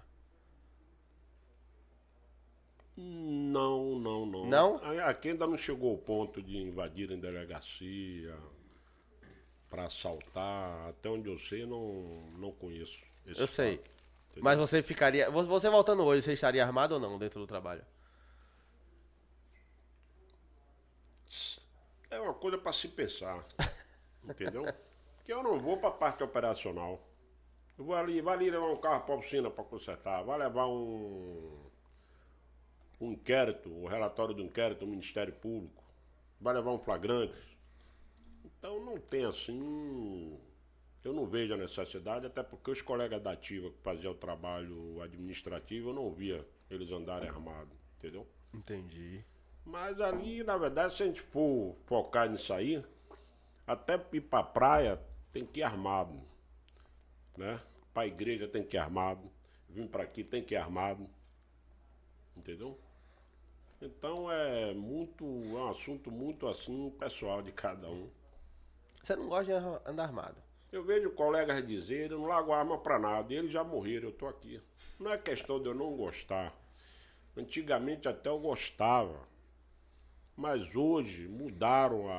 Não, 2.96 3.98
não, 3.98 4.26
não. 4.26 4.46
Não? 4.46 4.76
Aqui 5.04 5.30
ainda 5.30 5.46
não 5.46 5.56
chegou 5.56 5.90
ao 5.92 5.98
ponto 5.98 6.42
de 6.42 6.56
invadir 6.58 7.10
em 7.10 7.18
delegacia 7.18 8.36
para 9.70 9.86
assaltar. 9.86 10.88
Até 10.90 11.08
onde 11.08 11.28
eu 11.28 11.38
sei, 11.38 11.64
não, 11.66 12.22
não 12.38 12.52
conheço. 12.52 12.98
esse 13.26 13.40
Eu 13.40 13.46
sei. 13.46 13.76
fato? 13.78 13.90
Mas 14.42 14.58
você 14.58 14.82
ficaria. 14.82 15.30
vo- 15.30 15.44
Você 15.44 15.68
voltando 15.70 16.04
hoje, 16.04 16.22
você 16.22 16.34
estaria 16.34 16.62
armado 16.64 16.94
ou 16.94 17.00
não 17.00 17.18
dentro 17.18 17.40
do 17.40 17.46
trabalho? 17.46 17.82
É 22.10 22.18
uma 22.20 22.34
coisa 22.34 22.58
para 22.58 22.72
se 22.72 22.88
pensar. 22.88 23.44
Entendeu? 24.24 24.64
Porque 25.16 25.32
eu 25.32 25.42
não 25.42 25.58
vou 25.58 25.78
para 25.78 25.88
a 25.88 25.92
parte 25.92 26.22
operacional. 26.22 27.00
Eu 27.78 27.84
vou 27.84 27.94
ali, 27.94 28.20
vai 28.20 28.34
ali 28.34 28.50
levar 28.50 28.70
um 28.70 28.76
carro 28.76 29.04
para 29.04 29.14
a 29.14 29.18
oficina 29.18 29.50
para 29.50 29.64
consertar, 29.64 30.22
vai 30.22 30.38
levar 30.38 30.66
um, 30.66 31.70
um 33.00 33.12
inquérito, 33.12 33.70
o 33.70 33.86
relatório 33.86 34.34
do 34.34 34.42
inquérito 34.42 34.80
do 34.80 34.86
Ministério 34.86 35.32
Público, 35.32 35.82
vai 36.38 36.52
levar 36.52 36.72
um 36.72 36.78
flagrante. 36.78 37.58
Então 38.44 38.84
não 38.84 38.98
tem 38.98 39.24
assim. 39.24 40.38
Eu 41.02 41.14
não 41.14 41.24
vejo 41.26 41.54
a 41.54 41.56
necessidade, 41.56 42.26
até 42.26 42.42
porque 42.42 42.70
os 42.70 42.82
colegas 42.82 43.22
da 43.22 43.32
ativa 43.32 43.70
que 43.70 43.78
faziam 43.78 44.12
o 44.12 44.16
trabalho 44.16 45.00
administrativo, 45.00 45.88
eu 45.90 45.94
não 45.94 46.12
via 46.12 46.46
eles 46.70 46.90
andarem 46.90 47.28
armados, 47.28 47.72
entendeu? 47.96 48.26
Entendi. 48.52 49.24
Mas 49.70 50.00
ali, 50.00 50.42
na 50.42 50.56
verdade, 50.56 50.96
se 50.96 51.02
a 51.04 51.06
gente 51.06 51.20
for 51.20 51.76
focar 51.86 52.28
nisso 52.28 52.52
aí, 52.52 52.84
até 53.64 54.04
ir 54.12 54.20
pra 54.20 54.42
praia 54.42 55.00
tem 55.32 55.46
que 55.46 55.60
ir 55.60 55.62
armado. 55.62 56.20
Né? 57.36 57.60
Pra 57.94 58.04
igreja 58.04 58.48
tem 58.48 58.64
que 58.64 58.76
ir 58.76 58.80
armado. 58.80 59.30
Vim 59.68 59.86
pra 59.86 60.02
aqui 60.02 60.24
tem 60.24 60.42
que 60.42 60.54
ir 60.54 60.56
armado. 60.56 61.08
Entendeu? 62.36 62.76
Então 63.80 64.30
é 64.30 64.74
muito. 64.74 65.24
É 65.24 65.60
um 65.60 65.70
assunto 65.70 66.10
muito 66.10 66.48
assim, 66.48 66.90
pessoal 66.98 67.40
de 67.40 67.52
cada 67.52 67.88
um. 67.88 68.10
Você 69.00 69.14
não 69.14 69.28
gosta 69.28 69.44
de 69.44 69.88
andar 69.88 70.02
armado. 70.02 70.36
Eu 70.72 70.82
vejo 70.82 71.10
colegas 71.10 71.64
dizerem, 71.64 72.10
eu 72.10 72.18
não 72.18 72.26
largo 72.26 72.52
arma 72.52 72.76
pra 72.76 72.98
nada, 72.98 73.32
e 73.32 73.36
eles 73.36 73.52
já 73.52 73.62
morreram, 73.62 74.08
eu 74.08 74.12
tô 74.12 74.26
aqui. 74.26 74.60
Não 74.98 75.12
é 75.12 75.16
questão 75.16 75.62
de 75.62 75.68
eu 75.68 75.74
não 75.74 75.96
gostar. 75.96 76.52
Antigamente 77.36 78.08
até 78.08 78.28
eu 78.28 78.38
gostava. 78.40 79.29
Mas 80.36 80.74
hoje 80.74 81.28
mudaram 81.28 82.08
a- 82.10 82.14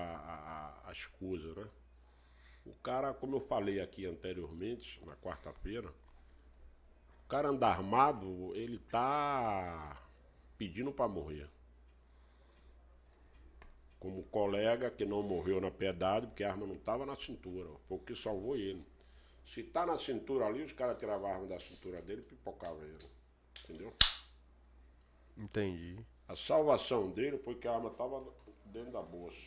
a- 0.86 0.90
as 0.92 1.06
coisas, 1.08 1.56
né? 1.56 1.68
O 2.66 2.74
cara, 2.76 3.14
como 3.14 3.38
eu 3.38 3.42
falei 3.42 3.80
aqui 3.80 4.06
anteriormente, 4.06 5.04
na 5.06 5.16
quarta-feira, 5.16 5.90
o 7.26 7.28
cara 7.28 7.50
anda 7.50 7.68
armado, 7.68 8.56
ele 8.56 8.78
tá 8.78 10.00
pedindo 10.58 10.92
pra 10.92 11.08
morrer. 11.08 11.50
Como 14.00 14.24
colega 14.24 14.92
que 14.92 15.06
não 15.06 15.24
morreu 15.24 15.62
na 15.62 15.72
piedade, 15.72 16.28
porque 16.28 16.44
a 16.44 16.52
arma 16.52 16.66
não 16.68 16.76
estava 16.76 17.06
na 17.06 17.16
cintura. 17.16 17.70
Foi 17.88 17.98
o 17.98 18.02
que 18.02 18.16
salvou 18.16 18.56
ele. 18.56 18.86
Se 19.46 19.64
tá 19.64 19.86
na 19.86 19.98
cintura 19.98 20.46
ali, 20.46 20.64
os 20.64 20.74
caras 20.74 20.98
tiravam 20.98 21.28
a 21.28 21.34
arma 21.34 21.48
da 21.48 21.60
cintura 21.60 22.02
dele 22.02 22.22
e 22.22 22.26
pipocavam 22.26 22.84
ele. 22.84 22.98
Entendeu? 23.64 23.94
Entendi. 25.38 26.04
A 26.32 26.36
salvação 26.36 27.10
dele 27.10 27.38
foi 27.40 27.56
que 27.56 27.68
a 27.68 27.74
arma 27.76 27.90
estava 27.90 28.24
dentro 28.66 28.92
da 28.92 29.02
bolsa. 29.02 29.38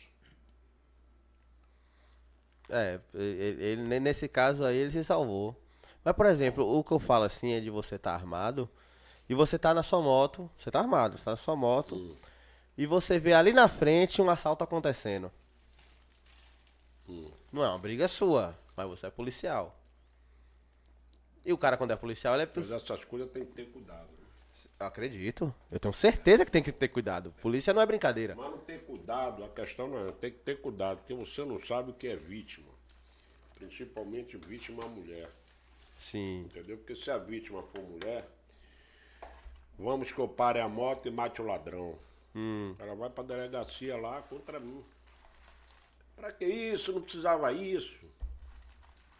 É, 2.69 2.99
ele, 3.13 3.63
ele- 3.63 3.99
nesse 3.99 4.27
caso 4.27 4.63
aí 4.63 4.75
ele 4.77 4.91
se 4.91 5.03
salvou. 5.03 5.55
Mas, 6.03 6.15
por 6.15 6.27
exemplo, 6.27 6.63
o 6.77 6.83
que 6.83 6.91
eu 6.91 6.99
falo 6.99 7.23
assim 7.23 7.53
é 7.53 7.59
de 7.59 7.71
você 7.71 7.95
estar 7.95 8.13
armado 8.13 8.69
e 9.27 9.33
você 9.33 9.57
tá 9.57 9.73
na 9.73 9.81
sua 9.81 10.01
moto, 10.01 10.49
você 10.57 10.69
tá 10.69 10.79
armado, 10.79 11.17
você 11.17 11.25
tá 11.25 11.31
na 11.31 11.37
sua 11.37 11.55
moto 11.55 12.15
e 12.77 12.85
você 12.85 13.17
vê 13.19 13.33
ali 13.33 13.53
na 13.53 13.67
frente 13.67 14.21
um 14.21 14.29
assalto 14.29 14.63
acontecendo. 14.63 15.31
Não 17.51 17.63
é 17.63 17.69
uma 17.69 17.79
briga 17.79 18.07
sua, 18.07 18.55
mas 18.75 18.87
você 18.87 19.07
é 19.07 19.09
policial. 19.09 19.75
E 21.45 21.53
o 21.53 21.57
cara, 21.57 21.77
quando 21.77 21.91
é 21.91 21.95
policial, 21.95 22.35
ele 22.35 22.43
é. 22.43 22.49
Mas 22.55 22.71
essas 22.71 23.05
coisas 23.05 23.31
tem 23.31 23.45
que 23.45 23.53
ter 23.53 23.71
cuidado. 23.71 24.14
Eu 24.79 24.87
acredito. 24.87 25.53
Eu 25.71 25.79
tenho 25.79 25.93
certeza 25.93 26.45
que 26.45 26.51
tem 26.51 26.63
que 26.63 26.71
ter 26.71 26.87
cuidado. 26.87 27.33
Polícia 27.41 27.73
não 27.73 27.81
é 27.81 27.85
brincadeira. 27.85 28.35
Mas 28.35 28.51
não 28.51 28.57
ter 28.59 28.79
cuidado, 28.85 29.43
a 29.43 29.49
questão 29.49 29.87
não 29.87 30.07
é, 30.07 30.11
tem 30.11 30.31
que 30.31 30.39
ter 30.39 30.61
cuidado, 30.61 30.97
porque 30.99 31.13
você 31.13 31.43
não 31.43 31.59
sabe 31.59 31.91
o 31.91 31.93
que 31.93 32.07
é 32.07 32.15
vítima. 32.15 32.67
Principalmente 33.55 34.37
vítima 34.37 34.85
mulher. 34.85 35.29
Sim. 35.97 36.41
Entendeu? 36.41 36.77
Porque 36.77 36.95
se 36.95 37.09
a 37.09 37.17
vítima 37.17 37.63
for 37.63 37.83
mulher, 37.83 38.27
vamos 39.77 40.11
que 40.11 40.19
eu 40.19 40.27
pare 40.27 40.59
a 40.59 40.67
moto 40.67 41.07
e 41.07 41.11
mate 41.11 41.41
o 41.41 41.45
ladrão. 41.45 41.97
Ela 42.77 42.95
vai 42.95 43.09
pra 43.09 43.23
delegacia 43.23 43.95
lá 43.95 44.21
contra 44.23 44.59
mim. 44.59 44.83
Pra 46.17 46.33
que 46.33 46.45
isso? 46.45 46.91
Não 46.91 47.01
precisava 47.01 47.51
isso. 47.53 48.05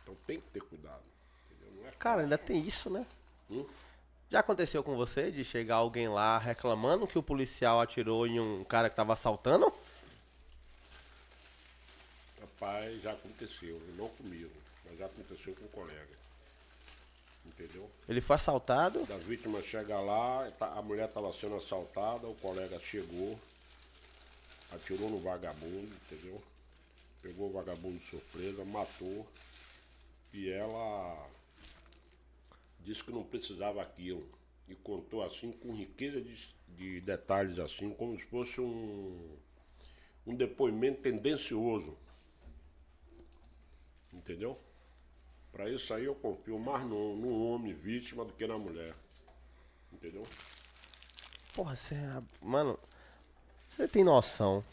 Então 0.04 0.16
tem 0.28 0.42
que 0.42 0.48
ter 0.50 0.62
cuidado. 0.62 1.04
É 1.86 1.92
Cara, 1.98 2.22
ainda 2.24 2.38
tem 2.38 2.60
isso, 2.60 2.90
né? 2.90 3.06
Hum? 3.50 3.66
Já 4.30 4.40
aconteceu 4.40 4.84
com 4.84 4.96
você 4.96 5.32
de 5.32 5.46
chegar 5.46 5.76
alguém 5.76 6.08
lá 6.08 6.38
reclamando 6.38 7.08
que 7.08 7.18
o 7.18 7.24
policial 7.24 7.80
atirou 7.80 8.26
em 8.26 8.40
um 8.40 8.64
cara 8.64 8.90
que 8.90 8.96
tava 8.96 9.14
assaltando? 9.14 9.72
Rapaz, 12.42 13.02
já 13.02 13.12
aconteceu. 13.12 13.80
Não 13.98 14.10
comigo, 14.10 14.52
mas 14.84 14.98
já 14.98 15.06
aconteceu 15.06 15.54
com 15.56 15.66
um 15.66 15.68
colega. 15.84 16.16
Entendeu? 17.46 17.90
Ele 18.10 18.20
foi 18.22 18.36
assaltado? 18.36 19.06
Da 19.06 19.18
vítima 19.18 19.62
chega 19.62 20.00
lá, 20.00 20.50
tá- 20.58 20.74
a 20.76 20.82
mulher 20.82 21.08
estava 21.08 21.32
sendo 21.32 21.56
assaltada, 21.56 22.28
o 22.28 22.36
colega 22.36 22.80
chegou, 22.80 23.40
atirou 24.72 25.10
no 25.10 25.20
vagabundo, 25.20 25.90
entendeu? 26.10 26.42
Pegou 27.22 27.50
o 27.50 27.54
vagabundo 27.54 28.00
de 28.00 28.06
surpresa, 28.06 28.66
matou. 28.66 29.26
E 30.34 30.50
ela 30.50 31.28
disse 32.86 33.04
que 33.04 33.12
não 33.12 33.24
precisava 33.24 33.82
aquilo. 33.82 34.26
E 34.68 34.76
contou 34.76 35.24
assim 35.24 35.52
com 35.52 35.76
riqueza 35.76 36.22
de, 36.22 36.50
de 36.70 37.02
detalhes 37.02 37.60
assim, 37.60 37.92
como 37.94 38.18
se 38.18 38.24
fosse 38.26 38.62
um, 38.62 39.38
um 40.26 40.36
depoimento 40.36 41.02
tendencioso. 41.02 41.98
Entendeu? 44.14 44.58
Para 45.52 45.70
isso 45.70 45.94
aí 45.94 46.06
eu 46.06 46.16
confio 46.16 46.58
mais 46.60 46.86
no, 46.86 47.16
no 47.16 47.46
homem 47.48 47.74
vítima 47.74 48.26
do 48.26 48.34
que 48.34 48.48
na 48.48 48.58
mulher. 48.58 48.96
Entendeu? 49.92 50.24
Porra, 51.54 51.76
você. 51.76 51.96
é- 51.96 52.22
Mano, 52.42 52.78
você 53.70 53.88
tem 53.88 54.04
noção 54.04 54.64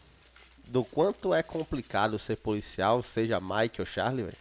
do 0.67 0.85
quanto 0.85 1.35
é 1.35 1.43
complicado 1.43 2.19
ser 2.19 2.37
policial, 2.37 3.03
seja 3.03 3.41
Mike 3.41 3.81
ou 3.81 3.87
Charlie, 3.87 4.25
velho? 4.25 4.37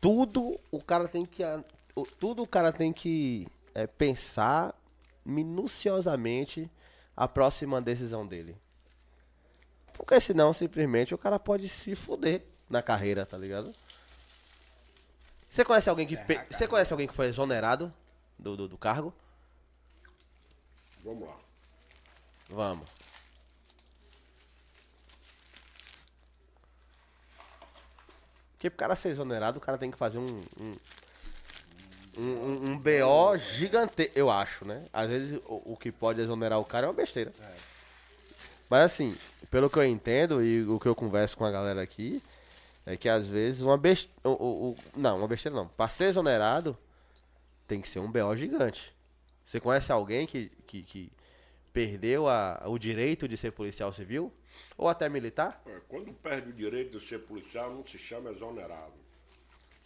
Tudo 0.00 0.58
o 0.70 0.80
cara 0.80 1.08
tem 1.08 1.24
que. 1.24 1.42
O- 2.02 2.06
Tudo 2.06 2.42
o 2.42 2.46
cara 2.46 2.72
tem 2.72 2.92
que 2.92 3.46
é, 3.74 3.86
pensar 3.86 4.74
minuciosamente 5.24 6.70
a 7.16 7.28
próxima 7.28 7.80
decisão 7.80 8.26
dele. 8.26 8.56
Porque 9.92 10.18
senão, 10.20 10.52
simplesmente, 10.52 11.14
o 11.14 11.18
cara 11.18 11.38
pode 11.38 11.68
se 11.68 11.94
fuder 11.94 12.42
na 12.68 12.82
carreira, 12.82 13.26
tá 13.26 13.36
ligado? 13.36 13.74
Você 15.50 15.64
conhece 15.64 15.90
alguém 15.90 16.06
que. 16.06 16.16
pe- 16.16 16.46
Você 16.50 16.66
conhece 16.66 16.92
alguém 16.92 17.06
que 17.08 17.14
foi 17.14 17.26
exonerado 17.26 17.92
do, 18.38 18.56
do, 18.56 18.68
do 18.68 18.78
cargo? 18.78 19.12
Vamos 21.04 21.28
lá. 21.28 21.36
Vamos. 22.48 22.88
Porque 28.52 28.68
pro 28.68 28.78
cara 28.78 28.94
ser 28.96 29.08
exonerado, 29.08 29.58
o 29.58 29.60
cara 29.60 29.78
tem 29.78 29.90
que 29.90 29.96
fazer 29.98 30.18
um. 30.18 30.26
Um, 30.60 30.76
um, 32.16 32.22
um- 32.22 32.70
um 32.72 32.78
BO 32.78 33.36
gigante, 33.38 34.10
eu 34.14 34.30
acho, 34.30 34.64
né? 34.64 34.84
Às 34.92 35.08
vezes 35.08 35.40
o, 35.46 35.72
o 35.72 35.76
que 35.76 35.90
pode 35.92 36.20
exonerar 36.20 36.58
o 36.60 36.64
cara 36.64 36.86
é 36.86 36.88
uma 36.88 36.94
besteira. 36.94 37.32
Mas 38.68 38.84
assim, 38.84 39.16
pelo 39.50 39.68
que 39.68 39.78
eu 39.78 39.84
entendo 39.84 40.42
e 40.44 40.62
o 40.64 40.78
que 40.78 40.86
eu 40.86 40.94
converso 40.94 41.36
com 41.36 41.44
a 41.44 41.50
galera 41.50 41.82
aqui, 41.82 42.22
é 42.86 42.96
que 42.96 43.08
às 43.08 43.26
vezes 43.26 43.60
uma 43.62 43.76
besteira. 43.76 44.14
não, 44.96 45.18
uma 45.18 45.28
besteira 45.28 45.56
não. 45.56 45.68
Pra 45.68 45.88
ser 45.88 46.04
exonerado, 46.04 46.76
tem 47.66 47.80
que 47.80 47.88
ser 47.88 47.98
um 48.00 48.10
BO 48.10 48.36
gigante. 48.36 48.92
Você 49.44 49.58
conhece 49.60 49.90
alguém 49.90 50.26
que, 50.26 50.50
que, 50.66 50.82
que 50.82 51.12
perdeu 51.72 52.28
a- 52.28 52.62
o 52.66 52.78
direito 52.78 53.26
de 53.28 53.36
ser 53.36 53.50
policial 53.52 53.92
civil? 53.92 54.32
Ou 54.76 54.88
até 54.88 55.08
militar? 55.08 55.60
É, 55.66 55.78
Quando 55.88 56.12
perde 56.12 56.50
o 56.50 56.52
direito 56.52 56.98
de 56.98 57.06
ser 57.06 57.20
policial, 57.20 57.72
não 57.72 57.86
se 57.86 57.98
chama 57.98 58.30
exonerado. 58.30 58.92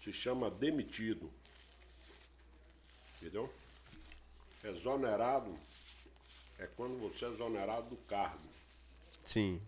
Se 0.03 0.13
chama 0.13 0.51
demitido. 0.51 1.31
Entendeu? 3.25 3.51
Exonerado 4.63 5.51
é 6.59 6.67
quando 6.77 7.01
você 7.01 7.25
é 7.25 7.29
exonerado 7.29 7.89
do 7.89 7.97
cargo. 8.07 8.47
Sim. 9.25 9.63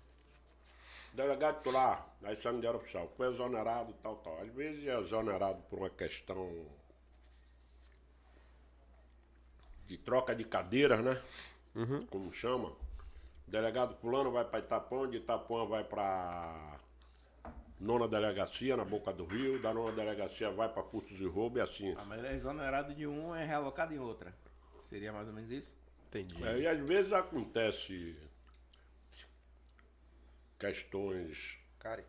Delegado 1.15 1.71
lá, 1.71 2.07
aí 2.23 2.37
sai 2.43 2.53
no 2.53 2.61
diário 2.61 2.79
oficial, 2.79 3.11
foi 3.17 3.33
exonerado, 3.33 3.95
tal, 4.03 4.17
tal. 4.17 4.39
Às 4.43 4.53
vezes 4.53 4.87
é 4.87 5.01
exonerado 5.01 5.63
por 5.71 5.79
uma 5.79 5.89
questão 5.89 6.67
de 9.89 9.97
troca 9.97 10.37
de 10.37 10.45
cadeiras, 10.45 11.03
né? 11.03 11.23
Como 12.11 12.31
chama. 12.35 12.77
Delegado 13.47 13.97
fulano 14.03 14.31
vai 14.33 14.45
para 14.45 14.59
Itapuã, 14.59 15.09
de 15.09 15.17
Itapuã 15.17 15.65
vai 15.65 15.83
para 15.83 16.76
nona 17.79 18.09
delegacia, 18.09 18.77
na 18.77 18.85
boca 18.85 19.13
do 19.13 19.25
rio, 19.25 19.61
da 19.61 19.73
nona 19.73 19.93
delegacia 19.93 20.51
vai 20.51 20.69
para 20.69 20.83
furtos 20.83 21.21
e 21.21 21.27
roubo 21.27 21.59
e 21.59 21.61
assim. 21.61 21.95
Ah, 21.97 22.05
mas 22.05 22.25
é 22.25 22.35
exonerado 22.35 22.95
de 22.95 23.07
um, 23.07 23.35
é 23.35 23.45
realocado 23.45 23.93
em 23.95 23.99
outra. 23.99 24.35
Seria 24.83 25.13
mais 25.13 25.29
ou 25.29 25.35
menos 25.35 25.51
isso? 25.51 25.77
Entendi. 26.09 26.43
É, 26.45 26.61
e 26.61 26.67
às 26.67 26.79
vezes 26.81 27.13
acontece 27.13 28.17
questões 30.59 31.59
Cara, 31.87 32.05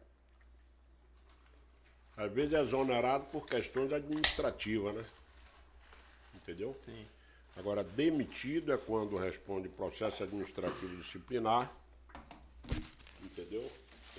Às 2.16 2.32
vezes 2.32 2.54
é 2.54 2.62
exonerado 2.62 3.26
por 3.26 3.46
questões 3.46 3.94
administrativas, 3.94 4.96
né? 4.96 5.06
Entendeu? 6.34 6.76
Sim. 6.84 7.06
Agora, 7.56 7.84
demitido 7.84 8.74
é 8.74 8.78
quando 8.78 9.16
responde 9.18 9.70
processo 9.70 10.24
administrativo 10.24 10.98
disciplinar. 10.98 11.72
Entendeu? 13.24 13.72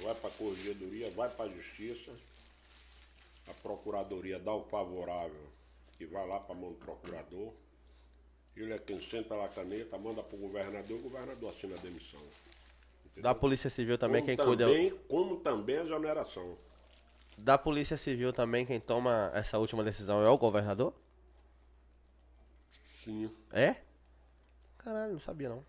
Vai 0.02 0.14
para 0.14 0.28
a 0.28 0.32
corregedoria, 0.32 1.10
vai 1.10 1.28
para 1.28 1.46
a 1.46 1.48
justiça. 1.48 2.12
A 3.48 3.54
procuradoria 3.62 4.38
dá 4.38 4.52
o 4.54 4.62
favorável 4.64 5.46
e 5.98 6.04
vai 6.06 6.26
lá 6.26 6.38
para 6.40 6.54
a 6.54 6.58
mão 6.58 6.70
do 6.72 6.76
procurador. 6.78 7.52
Ele 8.56 8.72
é 8.72 8.78
quem 8.78 9.00
senta 9.00 9.34
lá 9.34 9.46
a 9.46 9.48
caneta, 9.48 9.96
manda 9.98 10.22
para 10.22 10.36
o 10.36 10.40
governador, 10.40 10.98
o 10.98 11.02
governador 11.02 11.50
assina 11.50 11.74
a 11.76 11.78
demissão. 11.78 12.20
Da 13.16 13.34
Polícia 13.34 13.70
Civil 13.70 13.96
também 13.98 14.22
como 14.22 14.36
quem 14.36 14.46
cuida. 14.46 14.66
também, 14.66 14.90
Como 15.08 15.36
também 15.40 15.78
a 15.78 15.82
exoneração. 15.84 16.56
Da 17.36 17.56
Polícia 17.56 17.96
Civil 17.96 18.32
também 18.32 18.66
quem 18.66 18.80
toma 18.80 19.30
essa 19.34 19.58
última 19.58 19.82
decisão 19.84 20.22
é 20.24 20.28
o 20.28 20.38
governador? 20.38 20.92
Sim. 23.04 23.30
É? 23.52 23.76
Caralho, 24.78 25.12
não 25.14 25.20
sabia 25.20 25.48
não. 25.48 25.64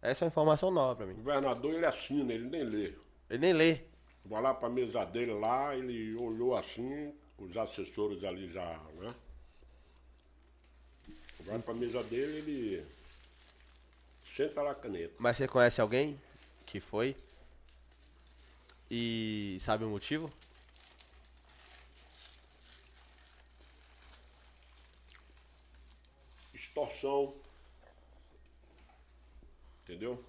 Essa 0.00 0.24
é 0.24 0.26
uma 0.26 0.30
informação 0.30 0.70
nova 0.70 0.96
pra 0.96 1.04
O 1.04 1.08
mim. 1.08 1.14
governador 1.14 1.72
ele 1.74 1.86
assina, 1.86 2.32
ele 2.32 2.48
nem 2.48 2.64
lê. 2.64 2.92
Ele 3.32 3.38
nem 3.40 3.54
lê. 3.54 3.80
Vai 4.26 4.42
lá 4.42 4.52
pra 4.52 4.68
mesa 4.68 5.06
dele 5.06 5.32
lá, 5.32 5.74
ele 5.74 6.14
olhou 6.16 6.54
assim, 6.54 7.14
os 7.38 7.56
assessores 7.56 8.22
ali 8.24 8.52
já, 8.52 8.78
né? 8.96 9.14
Vai 11.40 11.58
pra 11.58 11.72
mesa 11.72 12.02
dele, 12.04 12.38
ele 12.38 12.86
senta 14.36 14.60
lá 14.60 14.72
a 14.72 14.74
caneta. 14.74 15.14
Mas 15.18 15.38
você 15.38 15.48
conhece 15.48 15.80
alguém 15.80 16.20
que 16.66 16.78
foi? 16.78 17.16
E 18.90 19.56
sabe 19.62 19.84
o 19.84 19.88
motivo? 19.88 20.30
Extorsão. 26.52 27.34
Entendeu? 29.84 30.22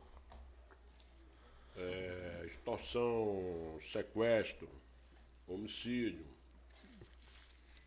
É, 1.76 2.33
extorsão, 2.64 3.78
sequestro, 3.92 4.70
homicídio. 5.48 6.26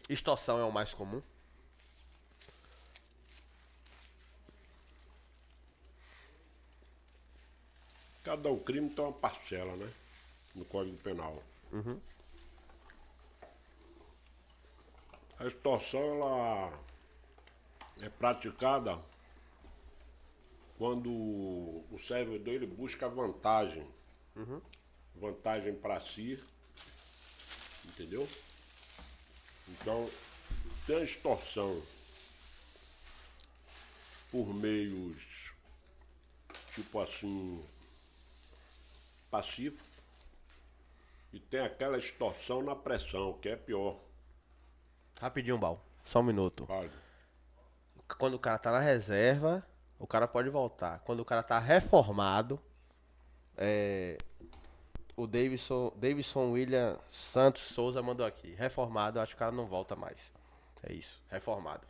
Extorsão 0.07 0.61
é 0.61 0.65
o 0.65 0.71
mais 0.71 0.93
comum. 0.93 1.23
Cada 8.23 8.51
um 8.51 8.59
crime 8.59 8.91
tem 8.91 9.05
uma 9.05 9.13
parcela, 9.15 9.75
né? 9.77 9.91
No 10.55 10.65
Código 10.67 10.99
Penal. 10.99 11.43
A 15.39 15.47
extorsão, 15.47 16.01
ela 16.01 16.85
é 18.03 18.11
praticada 18.11 19.01
quando 20.77 21.11
o 21.11 21.99
servidor 22.07 22.53
ele 22.53 22.67
busca 22.67 23.09
vantagem. 23.09 23.96
Vantagem 25.15 25.75
para 25.75 26.01
si. 26.01 26.43
Entendeu? 27.85 28.29
Então, 29.69 30.09
tem 30.87 30.97
a 30.97 31.03
extorsão 31.03 31.83
por 34.31 34.53
meios, 34.53 35.53
tipo 36.75 37.01
assim, 37.01 37.65
pacífico. 39.31 39.83
E 41.33 41.41
tem 41.41 41.61
aquela 41.61 41.99
extorsão 41.99 42.63
na 42.63 42.75
pressão, 42.75 43.35
que 43.35 43.49
é 43.49 43.57
pior. 43.57 43.99
Rapidinho, 45.21 45.59
Bal. 45.59 45.85
Só 46.05 46.21
um 46.21 46.25
minuto. 46.25 46.65
Vale. 46.67 46.91
Quando 48.19 48.35
o 48.35 48.39
cara 48.39 48.59
tá 48.59 48.71
na 48.71 48.81
reserva, 48.81 49.67
o 49.99 50.07
cara 50.07 50.29
pode 50.29 50.49
voltar. 50.49 51.01
Quando 51.01 51.21
o 51.21 51.25
cara 51.25 51.43
tá 51.43 51.59
reformado, 51.59 52.61
é, 53.57 54.17
o 55.17 55.27
Davidson, 55.27 55.93
Davidson 55.97 56.51
William 56.53 56.97
Santos 57.09 57.63
Souza 57.63 58.03
mandou 58.03 58.27
aqui. 58.27 58.55
Reformado, 58.59 59.21
acho 59.21 59.33
que 59.33 59.37
o 59.37 59.39
cara 59.39 59.53
não 59.53 59.67
volta 59.67 59.97
mais. 59.97 60.33
É 60.83 60.93
isso, 60.93 61.19
reformado. 61.31 61.83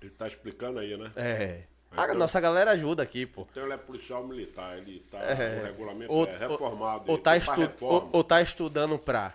Ele 0.00 0.10
tá 0.10 0.26
explicando 0.26 0.78
aí, 0.80 0.96
né? 0.96 1.12
É. 1.16 1.62
A 1.92 2.04
Então- 2.04 2.16
nossa 2.16 2.40
galera 2.40 2.72
ajuda 2.72 3.02
aqui, 3.02 3.24
pô. 3.24 3.46
Então 3.50 3.62
ele 3.62 3.72
é 3.72 3.76
policial 3.76 4.26
militar, 4.26 4.76
ele 4.76 5.00
tá 5.10 5.18
É. 5.18 5.60
o 5.60 5.64
regulamento 5.64 6.12
Ou, 6.12 6.26
é 6.26 6.36
reformado. 6.36 7.04
ou, 7.08 7.14
ele 7.14 7.22
tá 7.22 7.36
estu- 7.36 7.72
ou, 7.80 8.10
ou 8.12 8.24
tá 8.24 8.42
estudando 8.42 8.98
pra. 8.98 9.32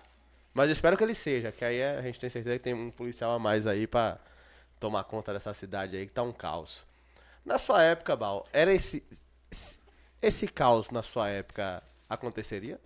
Mas 0.53 0.69
espero 0.69 0.97
que 0.97 1.03
ele 1.03 1.15
seja, 1.15 1.51
que 1.51 1.63
aí 1.63 1.77
é- 1.79 1.97
a 1.97 2.01
gente 2.01 2.19
tem 2.19 2.29
certeza 2.29 2.57
que 2.57 2.63
tem 2.63 2.73
um 2.73 2.91
policial 2.91 3.31
a 3.31 3.39
mais 3.39 3.65
aí 3.65 3.87
pra 3.87 4.17
tomar 4.79 5.03
conta 5.05 5.31
dessa 5.31 5.53
cidade 5.53 5.95
aí 5.95 6.05
que 6.05 6.11
tá 6.11 6.21
um 6.23 6.33
caos. 6.33 6.83
Na 7.45 7.57
sua 7.57 7.81
época, 7.83 8.15
Bal, 8.15 8.45
era 8.51 8.73
esse. 8.73 9.01
Esse 10.21 10.47
caos 10.47 10.89
na 10.91 11.01
sua 11.01 11.29
época 11.29 11.81
aconteceria? 12.09 12.79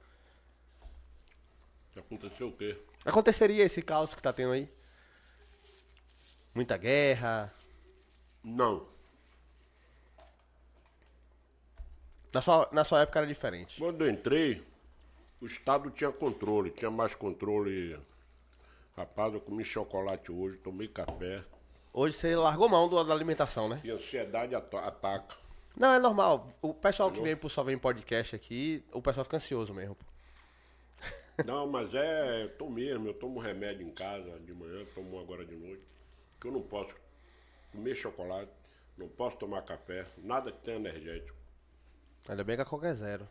Aconteceu 1.96 2.50
o 2.50 2.51
quê? 2.51 2.78
Aconteceria 3.06 3.64
esse 3.64 3.82
caos 3.82 4.14
que 4.14 4.22
tá 4.22 4.32
tendo 4.34 4.51
aí? 4.53 4.69
Muita 6.53 6.78
guerra. 6.78 7.53
Não. 8.44 8.88
Na 12.34 12.42
sua, 12.42 12.69
na 12.72 12.84
sua 12.84 13.01
época 13.01 13.19
era 13.19 13.28
diferente. 13.28 13.78
Quando 13.80 14.03
eu 14.06 14.10
entrei, 14.12 14.66
o 15.42 15.46
Estado 15.46 15.90
tinha 15.90 16.12
controle, 16.12 16.69
tinha 16.72 16.92
mais 16.92 17.16
controle. 17.16 17.98
Rapaz, 18.96 19.34
eu 19.34 19.42
comi 19.42 19.64
chocolate 19.64 20.32
hoje, 20.32 20.58
tomei 20.58 20.88
café. 20.88 21.44
Hoje 21.94 22.16
você 22.18 22.35
largou 22.35 22.68
mão 22.68 22.90
do- 22.90 23.03
da 23.03 23.14
alimentação, 23.14 23.69
né? 23.69 23.80
E 23.84 23.92
a 23.92 23.96
ansiedade 23.96 24.53
ata- 24.53 24.80
ataca. 24.80 25.35
Não, 25.78 25.94
é 25.94 26.00
normal. 26.00 26.50
O 26.62 26.74
pessoal 26.74 27.12
que 27.12 27.22
vem 27.22 27.36
pro 27.36 27.50
Só 27.50 27.64
Vem 27.64 27.78
Podcast 27.78 28.36
aqui, 28.36 28.84
o 28.94 29.02
pessoal 29.02 29.26
fica 29.26 29.38
ansioso 29.38 29.74
mesmo. 29.74 29.98
Não, 31.46 31.68
mas 31.68 31.94
é, 31.94 32.44
eu 32.44 32.58
tô 32.58 32.70
mesmo, 32.70 33.08
eu 33.08 33.14
tomo 33.14 33.40
remédio 33.40 33.86
em 33.86 33.92
casa 33.92 34.40
de 34.40 34.54
manhã, 34.54 34.86
tomo 34.96 35.20
agora 35.20 35.46
de 35.46 35.56
noite. 35.56 35.84
Que 36.40 36.48
eu 36.48 36.52
não 36.52 36.62
posso 36.62 36.96
comer 37.72 37.96
chocolate, 37.96 38.52
não 38.98 39.10
posso 39.10 39.38
tomar 39.38 39.62
café, 39.64 40.06
nada 40.18 40.52
que 40.52 40.60
tenha 40.60 40.78
energético. 40.78 41.36
Ainda 42.28 42.44
bem 42.44 42.56
que 42.56 42.62
a 42.62 42.66
Coca 42.66 42.88
é 42.88 42.94
zero. 42.94 43.28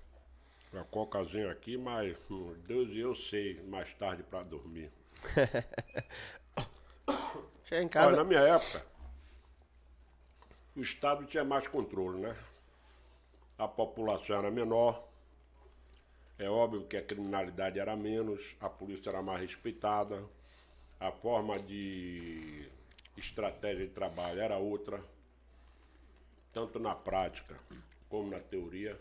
A 0.75 0.85
cocazinha 0.85 1.51
aqui, 1.51 1.77
mas 1.77 2.17
hum, 2.31 2.55
Deus 2.67 2.89
e 2.91 2.99
eu 2.99 3.15
sei, 3.15 3.62
mais 3.62 3.93
tarde 3.94 4.23
pra 4.25 4.43
dormir. 4.43 4.91
Chega 7.65 7.83
em 7.83 7.85
Olha, 7.85 7.89
casa. 7.89 8.17
na 8.17 8.25
minha 8.25 8.41
época, 8.41 8.85
o 10.76 10.81
Estado 10.81 11.24
tinha 11.24 11.44
mais 11.44 11.69
controle, 11.69 12.19
né? 12.21 12.37
A 13.57 13.69
população 13.69 14.37
era 14.37 14.51
menor, 14.51 15.07
é 16.37 16.51
óbvio 16.51 16.85
que 16.85 16.97
a 16.97 17.03
criminalidade 17.03 17.78
era 17.78 17.94
menos, 17.94 18.57
a 18.60 18.69
polícia 18.69 19.10
era 19.10 19.23
mais 19.23 19.40
respeitada, 19.40 20.24
a 20.99 21.12
forma 21.12 21.57
de 21.58 22.69
estratégia 23.17 23.87
de 23.87 23.92
trabalho 23.92 24.40
era 24.40 24.58
outra, 24.58 25.01
tanto 26.53 26.81
na 26.81 26.94
prática 26.94 27.57
como 28.08 28.31
na 28.31 28.40
teoria. 28.40 29.01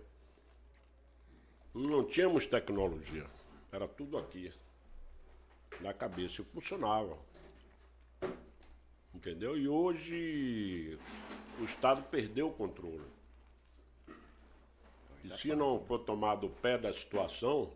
Não 1.73 2.05
tínhamos 2.05 2.45
tecnologia, 2.45 3.25
era 3.71 3.87
tudo 3.87 4.19
aqui, 4.19 4.53
na 5.81 5.91
cabeça, 5.91 6.43
e 6.43 6.45
funcionava. 6.45 7.17
Entendeu? 9.11 9.57
E 9.57 9.67
hoje 9.67 10.99
o 11.59 11.63
Estado 11.63 12.03
perdeu 12.03 12.49
o 12.49 12.53
controle. 12.53 13.05
E 15.23 15.37
se 15.37 15.55
não 15.55 15.83
for 15.85 15.99
tomado 15.99 16.47
o 16.47 16.49
pé 16.49 16.77
da 16.77 16.93
situação, 16.93 17.71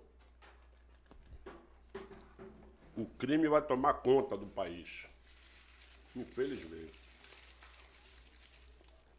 o 2.96 3.06
crime 3.06 3.48
vai 3.48 3.62
tomar 3.62 3.94
conta 3.96 4.36
do 4.36 4.46
país. 4.46 5.06
Infelizmente. 6.16 7.00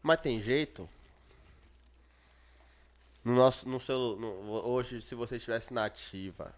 Mas 0.02 0.20
tem 0.20 0.40
jeito? 0.40 0.88
No 3.24 3.34
nosso, 3.34 3.68
no 3.68 3.78
seu, 3.78 4.16
no- 4.16 4.50
hoje, 4.66 5.00
se 5.00 5.14
você 5.14 5.36
estivesse 5.36 5.72
na 5.72 5.84
ativa 5.84 6.54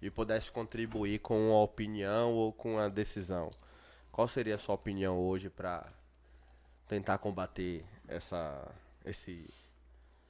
e 0.00 0.10
pudesse 0.10 0.50
contribuir 0.50 1.18
com 1.20 1.50
uma 1.50 1.60
opinião 1.62 2.32
ou 2.32 2.52
com 2.52 2.74
uma 2.74 2.88
decisão, 2.90 3.50
qual 4.10 4.26
seria 4.26 4.56
a 4.56 4.58
sua 4.58 4.74
opinião 4.74 5.18
hoje 5.18 5.48
para 5.48 5.86
tentar 6.92 7.16
combater 7.16 7.82
essa, 8.06 8.70
esse, 9.02 9.48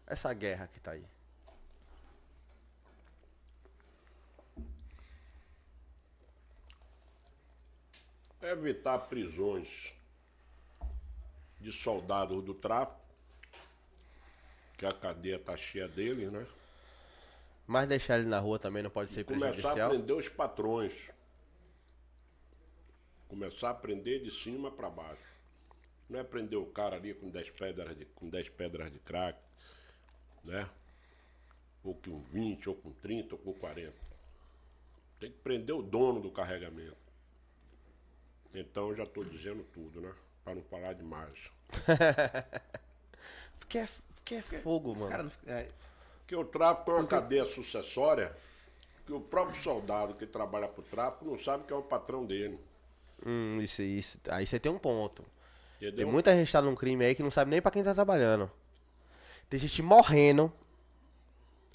essa 0.07 0.33
guerra 0.33 0.69
que 0.69 0.79
tá 0.79 0.93
aí? 0.93 1.05
Evitar 8.41 8.97
prisões 9.09 9.93
de 11.61 11.73
soldados 11.73 12.45
do 12.45 12.55
tráfico, 12.55 13.01
que 14.79 14.87
a 14.87 14.93
cadeia 14.93 15.41
tá 15.41 15.57
cheia 15.57 15.89
deles, 15.89 16.31
né? 16.31 16.47
Mas 17.67 17.89
deixar 17.89 18.21
ele 18.21 18.29
na 18.29 18.39
rua 18.39 18.61
também 18.61 18.85
não 18.85 18.91
pode 18.91 19.11
ser 19.11 19.25
Começar 19.25 19.49
a 19.49 19.53
prejudicial? 19.53 19.91
prender 19.91 20.15
os 20.15 20.29
patrões. 20.29 21.11
Começar 23.27 23.71
a 23.71 23.75
prender 23.75 24.23
de 24.23 24.31
cima 24.31 24.71
para 24.71 24.89
baixo. 24.89 25.32
Não 26.13 26.21
é 26.21 26.25
prender 26.25 26.59
o 26.59 26.67
cara 26.67 26.97
ali 26.97 27.15
com 27.15 27.31
10 27.31 27.51
pedras 27.53 27.97
de, 27.97 28.05
com 28.05 28.29
10 28.29 28.51
pedras 28.51 28.93
de 28.93 28.99
crack, 28.99 29.39
né? 30.45 30.69
Ou 31.83 31.95
com 31.95 32.21
20, 32.21 32.69
ou 32.69 32.77
com 32.77 32.93
30, 32.93 33.35
ou 33.35 33.41
com 33.41 33.55
40. 33.55 33.95
Tem 35.19 35.33
que 35.33 35.39
prender 35.39 35.75
o 35.75 35.81
dono 35.81 36.21
do 36.21 36.31
carregamento. 36.31 36.99
Então 38.53 38.91
eu 38.91 38.97
já 38.97 39.05
estou 39.05 39.25
dizendo 39.25 39.65
tudo, 39.73 40.03
né? 40.03 40.15
Para 40.45 40.55
não 40.55 40.63
falar 40.65 40.93
demais. 40.93 41.51
Porque 43.59 43.79
é, 43.79 43.89
porque 44.17 44.35
é 44.35 44.43
fogo, 44.43 44.95
mano. 44.95 45.33
não 45.47 45.55
é, 45.55 45.71
Porque 46.19 46.37
o 46.37 46.45
tráfico 46.45 46.91
é 46.91 46.95
uma 46.95 47.07
cadeia 47.07 47.47
sucessória 47.47 48.37
que 49.07 49.13
o 49.15 49.21
próprio 49.21 49.63
soldado 49.63 50.15
que 50.15 50.27
trabalha 50.27 50.69
pro 50.69 50.83
tráfico 50.83 51.25
não 51.25 51.39
sabe 51.39 51.65
que 51.65 51.73
é 51.73 51.77
o 51.77 51.83
patrão 51.83 52.27
dele. 52.27 52.61
Hum, 53.25 53.61
isso, 53.63 53.81
isso. 53.81 54.21
Aí 54.29 54.47
você 54.47 54.61
tem 54.61 54.71
um 54.71 54.79
ponto. 54.79 55.25
Entendeu? 55.83 55.97
Tem 55.97 56.07
muita 56.07 56.33
gente 56.33 56.47
que 56.47 56.53
tá 56.53 56.63
num 56.63 56.77
crime 56.77 57.05
aí 57.05 57.15
que 57.15 57.25
não 57.25 57.31
sabe 57.31 57.51
nem 57.51 57.61
pra 57.61 57.73
quem 57.73 57.83
tá 57.83 57.93
trabalhando. 57.93 58.49
Tem 59.51 59.59
gente 59.59 59.83
morrendo 59.83 60.53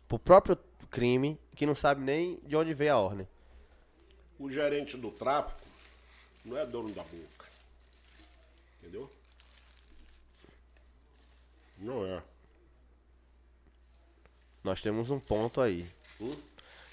pro 0.07 0.17
próprio 0.17 0.57
crime 0.89 1.37
que 1.53 1.65
não 1.65 1.75
sabe 1.75 2.01
nem 2.01 2.39
de 2.45 2.55
onde 2.55 2.73
veio 2.73 2.93
a 2.93 2.99
ordem. 2.99 3.27
O 4.39 4.49
gerente 4.49 4.95
do 4.95 5.11
tráfico 5.11 5.59
não 6.45 6.57
é 6.57 6.65
dono 6.65 6.89
da 6.93 7.03
boca. 7.03 7.45
Entendeu? 8.79 9.11
Não 11.77 12.05
é. 12.05 12.23
Nós 14.63 14.81
temos 14.81 15.11
um 15.11 15.19
ponto 15.19 15.59
aí. 15.59 15.85
Hum? 16.21 16.33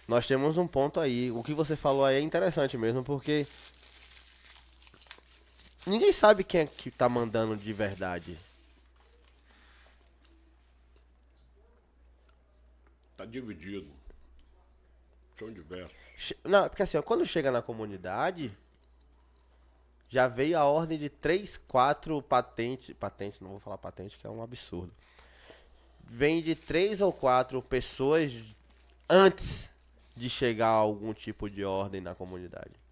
Nós 0.09 0.27
temos 0.27 0.59
um 0.59 0.67
ponto 0.67 0.99
aí. 0.99 1.31
O 1.31 1.45
que 1.45 1.55
você 1.55 1.77
falou 1.77 2.05
aí 2.05 2.17
é 2.17 2.21
interessante 2.21 2.77
mesmo, 2.77 3.05
porque 3.05 3.47
ninguém 5.87 6.13
sabe 6.13 6.45
quem 6.45 6.63
é 6.63 6.67
que 6.67 6.91
tá 6.91 7.09
mandando 7.09 7.57
de 7.57 7.73
verdade. 7.73 8.39
Tá 13.17 13.25
dividido. 13.25 13.91
São 15.39 15.53
diversos. 15.53 15.97
Não, 16.45 16.69
porque 16.69 16.83
assim, 16.83 16.97
ó, 16.97 17.03
quando 17.03 17.27
chega 17.27 17.51
na 17.51 17.63
comunidade, 17.63 18.57
já 20.09 20.29
veio 20.29 20.59
a 20.59 20.65
ordem 20.65 20.99
de 20.99 21.09
3, 21.09 21.57
4 21.69 22.23
patentes. 22.23 22.95
Patente, 22.95 23.43
não 23.43 23.51
vou 23.51 23.61
falar 23.61 23.79
patente, 23.79 24.17
que 24.17 24.27
é 24.27 24.31
um 24.31 24.43
absurdo. 24.43 24.93
Vem 26.07 26.43
de 26.43 26.55
três 26.55 27.01
ou 27.01 27.13
quatro 27.13 27.61
pessoas 27.63 28.33
antes 29.09 29.71
de 30.15 30.29
chegar 30.31 30.69
a 30.69 30.71
algum 30.71 31.13
tipo 31.13 31.49
de 31.49 31.65
ordem 31.65 32.01
na 32.01 32.15
comunidade. 32.15 32.84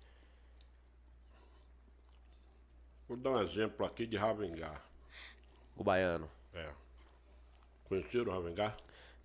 Vou 3.08 3.16
dar 3.16 3.30
um 3.30 3.42
exemplo 3.42 3.84
aqui 3.84 4.06
de 4.06 4.16
Ravengar. 4.16 4.82
O 5.76 5.84
baiano. 5.84 6.30
É. 6.54 6.72
Conheceram 7.84 8.32
Ravengar? 8.32 8.76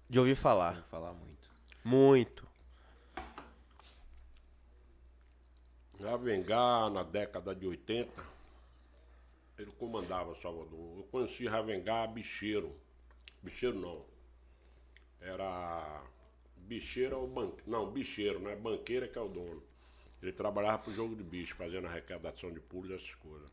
De 0.09 0.19
ouvir 0.19 0.35
falar. 0.35 0.83
Falar 0.83 1.13
muito. 1.13 1.49
Muito. 1.83 2.47
Ravengar, 5.99 6.89
na 6.89 7.03
década 7.03 7.55
de 7.55 7.65
80, 7.65 8.11
ele 9.57 9.71
comandava 9.71 10.35
Salvador. 10.41 10.97
Eu 10.97 11.03
conheci 11.11 11.47
Ravengar 11.47 12.11
bicheiro. 12.11 12.75
Bicheiro 13.41 13.79
não. 13.79 14.05
Era. 15.19 16.03
Bicheiro 16.57 17.15
é 17.15 17.19
o 17.19 17.27
banqueiro. 17.27 17.63
Não, 17.65 17.91
bicheiro, 17.91 18.39
né? 18.39 18.55
Banqueiro 18.55 19.05
é 19.05 19.07
que 19.07 19.17
é 19.17 19.21
o 19.21 19.27
dono. 19.27 19.63
Ele 20.21 20.31
trabalhava 20.31 20.79
pro 20.79 20.91
jogo 20.91 21.15
de 21.15 21.23
bicho, 21.23 21.55
fazendo 21.55 21.87
arrecadação 21.87 22.51
de 22.51 22.59
pulos 22.59 22.89
e 22.89 22.95
essas 22.95 23.15
coisas. 23.15 23.49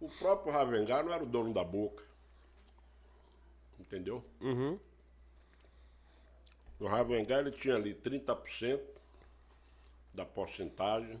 O 0.00 0.08
próprio 0.08 0.52
Ravengar 0.52 1.04
não 1.04 1.12
era 1.12 1.22
o 1.22 1.26
dono 1.26 1.52
da 1.52 1.62
boca. 1.62 2.02
Entendeu? 3.78 4.24
Uhum. 4.40 4.78
No 6.78 6.86
Ravengar 6.86 7.40
ele 7.40 7.50
tinha 7.52 7.74
ali 7.74 7.94
30% 7.94 8.80
da 10.14 10.24
porcentagem 10.24 11.20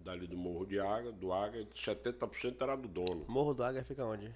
dali 0.00 0.26
do 0.26 0.36
Morro 0.36 0.66
de 0.66 0.78
Águia, 0.78 1.12
do 1.12 1.32
Águia, 1.32 1.62
e 1.62 1.66
70% 1.66 2.56
era 2.60 2.76
do 2.76 2.86
dono. 2.88 3.24
Morro 3.26 3.54
do 3.54 3.64
Águia 3.64 3.82
fica 3.82 4.04
onde? 4.04 4.30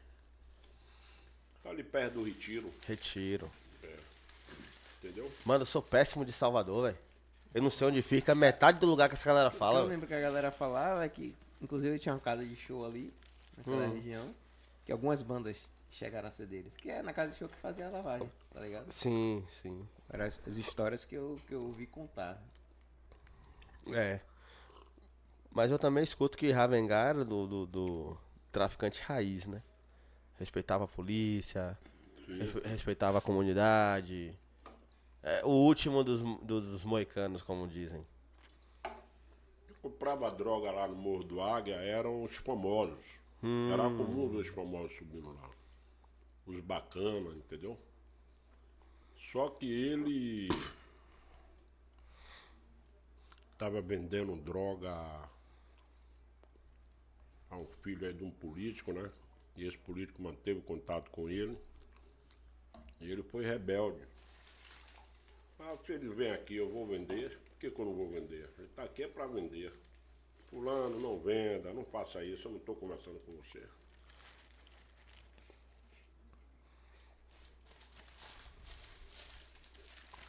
Tá 1.62 1.70
ali 1.70 1.82
perto 1.82 2.14
do 2.14 2.22
Retiro, 2.24 2.72
Retiro. 2.86 3.50
entendeu? 5.02 5.30
Mano, 5.44 5.62
eu 5.62 5.66
sou 5.66 5.82
péssimo 5.82 6.24
de 6.24 6.32
Salvador, 6.32 6.84
velho. 6.84 6.98
Eu 7.52 7.62
não 7.62 7.70
sei 7.70 7.86
onde 7.88 8.00
fica, 8.00 8.34
metade 8.34 8.78
do 8.78 8.86
lugar 8.86 9.08
que 9.08 9.14
essa 9.14 9.26
galera 9.26 9.48
eu 9.48 9.52
fala. 9.52 9.82
lembro 9.82 10.06
que 10.06 10.14
a 10.14 10.20
galera 10.20 10.50
falava 10.50 11.06
que, 11.08 11.34
inclusive, 11.60 11.98
tinha 11.98 12.14
uma 12.14 12.20
casa 12.20 12.44
de 12.44 12.56
show 12.56 12.84
ali, 12.84 13.12
naquela 13.56 13.86
Hum. 13.86 13.92
região, 13.94 14.34
que 14.84 14.92
algumas 14.92 15.22
bandas 15.22 15.68
chegaram 15.90 16.28
a 16.28 16.30
ser 16.30 16.46
deles. 16.46 16.72
Que 16.76 16.90
é 16.90 17.02
na 17.02 17.12
casa 17.12 17.32
de 17.32 17.38
show 17.38 17.48
que 17.48 17.56
fazia 17.56 17.86
a 17.86 17.90
lavagem, 17.90 18.30
tá 18.52 18.60
ligado? 18.60 18.90
Sim, 18.92 19.44
sim. 19.62 19.86
Eram 20.10 20.24
as, 20.26 20.40
as 20.46 20.56
histórias 20.56 21.04
que 21.04 21.14
eu, 21.14 21.38
que 21.46 21.54
eu 21.54 21.62
ouvi 21.62 21.86
contar. 21.86 22.40
É. 23.92 24.20
Mas 25.50 25.70
eu 25.70 25.78
também 25.78 26.04
escuto 26.04 26.36
que 26.36 26.50
Ravengar 26.50 27.08
era 27.08 27.24
do, 27.24 27.46
do, 27.46 27.66
do 27.66 28.18
traficante 28.52 29.00
raiz, 29.02 29.46
né? 29.46 29.62
Respeitava 30.38 30.84
a 30.84 30.88
polícia, 30.88 31.76
respe- 32.38 32.68
respeitava 32.68 33.18
a 33.18 33.20
comunidade. 33.20 34.38
É, 35.22 35.44
o 35.44 35.48
último 35.50 36.04
dos, 36.04 36.22
dos 36.42 36.84
moicanos, 36.84 37.42
como 37.42 37.66
dizem. 37.66 38.06
Comprava 39.80 40.30
droga 40.30 40.70
lá 40.70 40.88
no 40.88 40.96
Morro 40.96 41.24
do 41.24 41.40
Águia, 41.40 41.76
eram 41.76 42.22
os 42.24 42.36
famosos. 42.36 43.04
Era 43.72 43.84
comum 43.84 44.28
ver 44.28 44.38
os 44.38 44.48
famosos 44.48 44.96
subindo 44.96 45.32
lá. 45.32 45.50
Os 46.46 46.58
bacanas, 46.60 47.36
entendeu? 47.36 47.78
Só 49.30 49.50
que 49.50 49.70
ele 49.70 50.48
tava 53.56 53.80
vendendo 53.80 54.34
droga 54.36 54.90
a 57.50 57.56
um 57.56 57.66
filho 57.82 58.06
aí 58.06 58.14
de 58.14 58.24
um 58.24 58.30
político, 58.30 58.92
né? 58.92 59.10
E 59.56 59.66
esse 59.66 59.78
político 59.78 60.22
manteve 60.22 60.60
contato 60.62 61.10
com 61.10 61.28
ele. 61.28 61.56
E 63.00 63.10
ele 63.10 63.22
foi 63.22 63.44
rebelde. 63.44 64.02
Ah, 65.60 65.76
se 65.84 65.92
ele 65.92 66.08
vem 66.08 66.30
aqui, 66.30 66.56
eu 66.56 66.68
vou 66.70 66.86
vender. 66.86 67.38
Por 67.58 67.62
que, 67.62 67.70
que 67.72 67.80
eu 67.80 67.86
não 67.86 67.94
vou 67.96 68.08
vender? 68.08 68.48
Ele 68.56 68.68
tá 68.68 68.84
aqui 68.84 69.02
é 69.02 69.08
para 69.08 69.26
vender. 69.26 69.72
Fulano, 70.48 71.00
não 71.00 71.18
venda, 71.18 71.72
não 71.74 71.84
faça 71.84 72.22
isso, 72.24 72.46
eu 72.46 72.52
não 72.52 72.58
estou 72.58 72.76
conversando 72.76 73.18
com 73.26 73.32
você. 73.32 73.60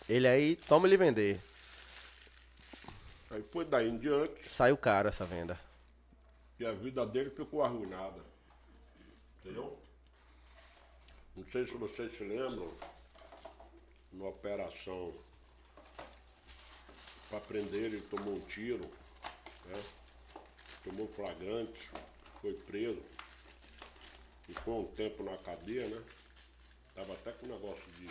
Ele 0.08 0.28
aí, 0.28 0.56
toma 0.56 0.88
ele 0.88 0.97
vender. 0.97 1.40
Aí 3.29 3.44
foi 3.51 3.63
daí 3.63 3.88
em 3.90 3.97
diante 3.97 4.49
Saiu 4.49 4.76
caro 4.76 5.08
essa 5.08 5.26
venda. 5.26 5.60
e 6.60 6.65
a 6.65 6.72
vida 6.72 7.06
dele 7.06 7.29
ficou 7.29 7.62
arruinada. 7.63 8.19
Entendeu? 9.40 9.78
Não 11.35 11.45
sei 11.51 11.65
se 11.65 11.76
vocês 11.76 12.12
se 12.17 12.24
lembram, 12.24 12.74
numa 14.12 14.29
operação 14.29 15.13
para 17.29 17.40
prender 17.42 17.83
ele, 17.83 18.01
tomou 18.01 18.35
um 18.35 18.40
tiro, 18.42 18.83
né? 19.65 19.83
tomou 20.83 21.08
flagrante, 21.10 21.90
foi 22.42 22.53
preso. 22.53 23.01
Ficou 24.44 24.81
um 24.81 24.95
tempo 24.95 25.24
na 25.24 25.38
cadeia, 25.38 25.88
né? 25.88 26.03
Tava 26.95 27.13
até 27.13 27.31
com 27.33 27.45
negócio 27.45 27.85
de 27.92 28.08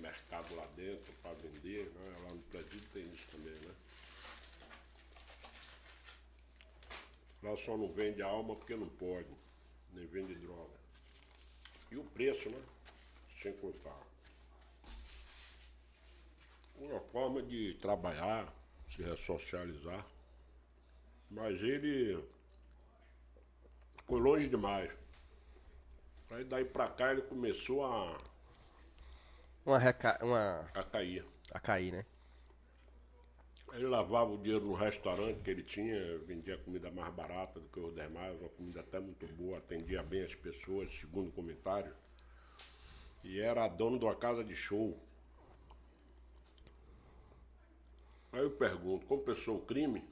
mercado 0.00 0.54
lá 0.54 0.66
dentro 0.74 1.12
para 1.22 1.34
vender, 1.34 1.84
né? 1.94 2.16
Lá 2.22 2.30
no 2.30 2.42
presídio 2.44 2.88
tem 2.92 3.04
isso 3.12 3.26
também, 3.28 3.52
né? 3.52 3.74
Lá 7.42 7.56
só 7.58 7.76
não 7.76 7.92
vende 7.92 8.22
alma 8.22 8.56
porque 8.56 8.74
não 8.74 8.88
pode, 8.88 9.28
nem 9.92 10.06
vende 10.06 10.34
droga. 10.36 10.76
E 11.90 11.96
o 11.96 12.04
preço, 12.04 12.48
né? 12.48 12.62
Sem 13.42 13.52
contar. 13.58 14.05
Uma 16.78 17.00
forma 17.00 17.42
de 17.42 17.74
trabalhar, 17.82 18.50
se 18.88 19.02
ressocializar. 19.02 20.06
Mas 21.30 21.62
ele 21.62 22.18
foi 24.06 24.20
longe 24.20 24.48
demais. 24.48 24.90
Aí 26.30 26.44
daí 26.44 26.64
pra 26.64 26.88
cá 26.88 27.10
ele 27.10 27.22
começou 27.22 27.84
a, 27.84 28.16
Uma, 29.66 29.78
reca... 29.78 30.18
uma 30.22 30.72
a 30.74 30.84
cair. 30.84 31.24
a 31.52 31.58
cair, 31.60 31.92
né? 31.92 32.06
Ele 33.72 33.86
lavava 33.86 34.32
o 34.32 34.38
dinheiro 34.38 34.64
no 34.64 34.74
restaurante 34.74 35.40
que 35.40 35.48
ele 35.50 35.62
tinha, 35.62 36.18
vendia 36.18 36.58
comida 36.58 36.90
mais 36.90 37.14
barata 37.14 37.60
do 37.60 37.68
que 37.68 37.78
os 37.78 37.94
demais, 37.94 38.36
uma 38.40 38.48
comida 38.48 38.80
até 38.80 38.98
muito 38.98 39.24
boa, 39.28 39.58
atendia 39.58 40.02
bem 40.02 40.22
as 40.24 40.34
pessoas, 40.34 40.92
segundo 40.98 41.30
comentário. 41.30 41.94
E 43.22 43.38
era 43.40 43.68
dono 43.68 43.98
de 43.98 44.06
uma 44.06 44.16
casa 44.16 44.42
de 44.42 44.54
show. 44.54 44.98
Aí 48.36 48.42
eu 48.42 48.50
pergunto, 48.50 49.06
compensou 49.06 49.56
o 49.56 49.62
crime? 49.64 50.04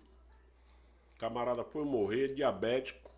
O 1.14 1.18
camarada 1.18 1.62
foi 1.62 1.84
morrer 1.84 2.34
diabético 2.34 3.10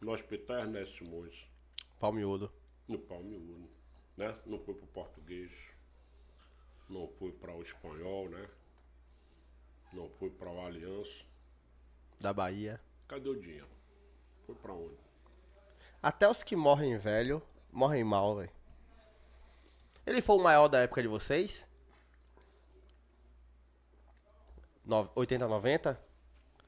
no 0.00 0.10
hospital 0.12 0.58
Ernesto 0.58 0.96
Simões, 0.98 1.46
Palmiúdo. 2.00 2.52
no 2.88 2.98
Palmiúdo, 2.98 3.70
né? 4.16 4.36
Não 4.44 4.58
foi 4.58 4.74
pro 4.74 4.88
português, 4.88 5.52
não 6.88 7.06
foi 7.16 7.30
para 7.30 7.54
o 7.54 7.62
espanhol, 7.62 8.28
né? 8.28 8.48
Não 9.92 10.10
foi 10.18 10.30
para 10.30 10.50
o 10.50 10.60
Aliança. 10.66 11.24
Da 12.20 12.32
Bahia. 12.32 12.80
Cadê 13.06 13.28
o 13.28 13.40
dinheiro? 13.40 13.68
Foi 14.46 14.56
pra 14.56 14.72
onde? 14.72 14.98
Até 16.02 16.28
os 16.28 16.42
que 16.42 16.56
morrem 16.56 16.98
velho, 16.98 17.40
morrem 17.70 18.02
mal, 18.02 18.34
velho. 18.34 18.50
Ele 20.04 20.20
foi 20.20 20.36
o 20.36 20.42
maior 20.42 20.66
da 20.66 20.80
época 20.80 21.00
de 21.02 21.06
vocês? 21.08 21.64
No- 24.73 24.73
80, 25.14 25.48
90? 25.48 26.00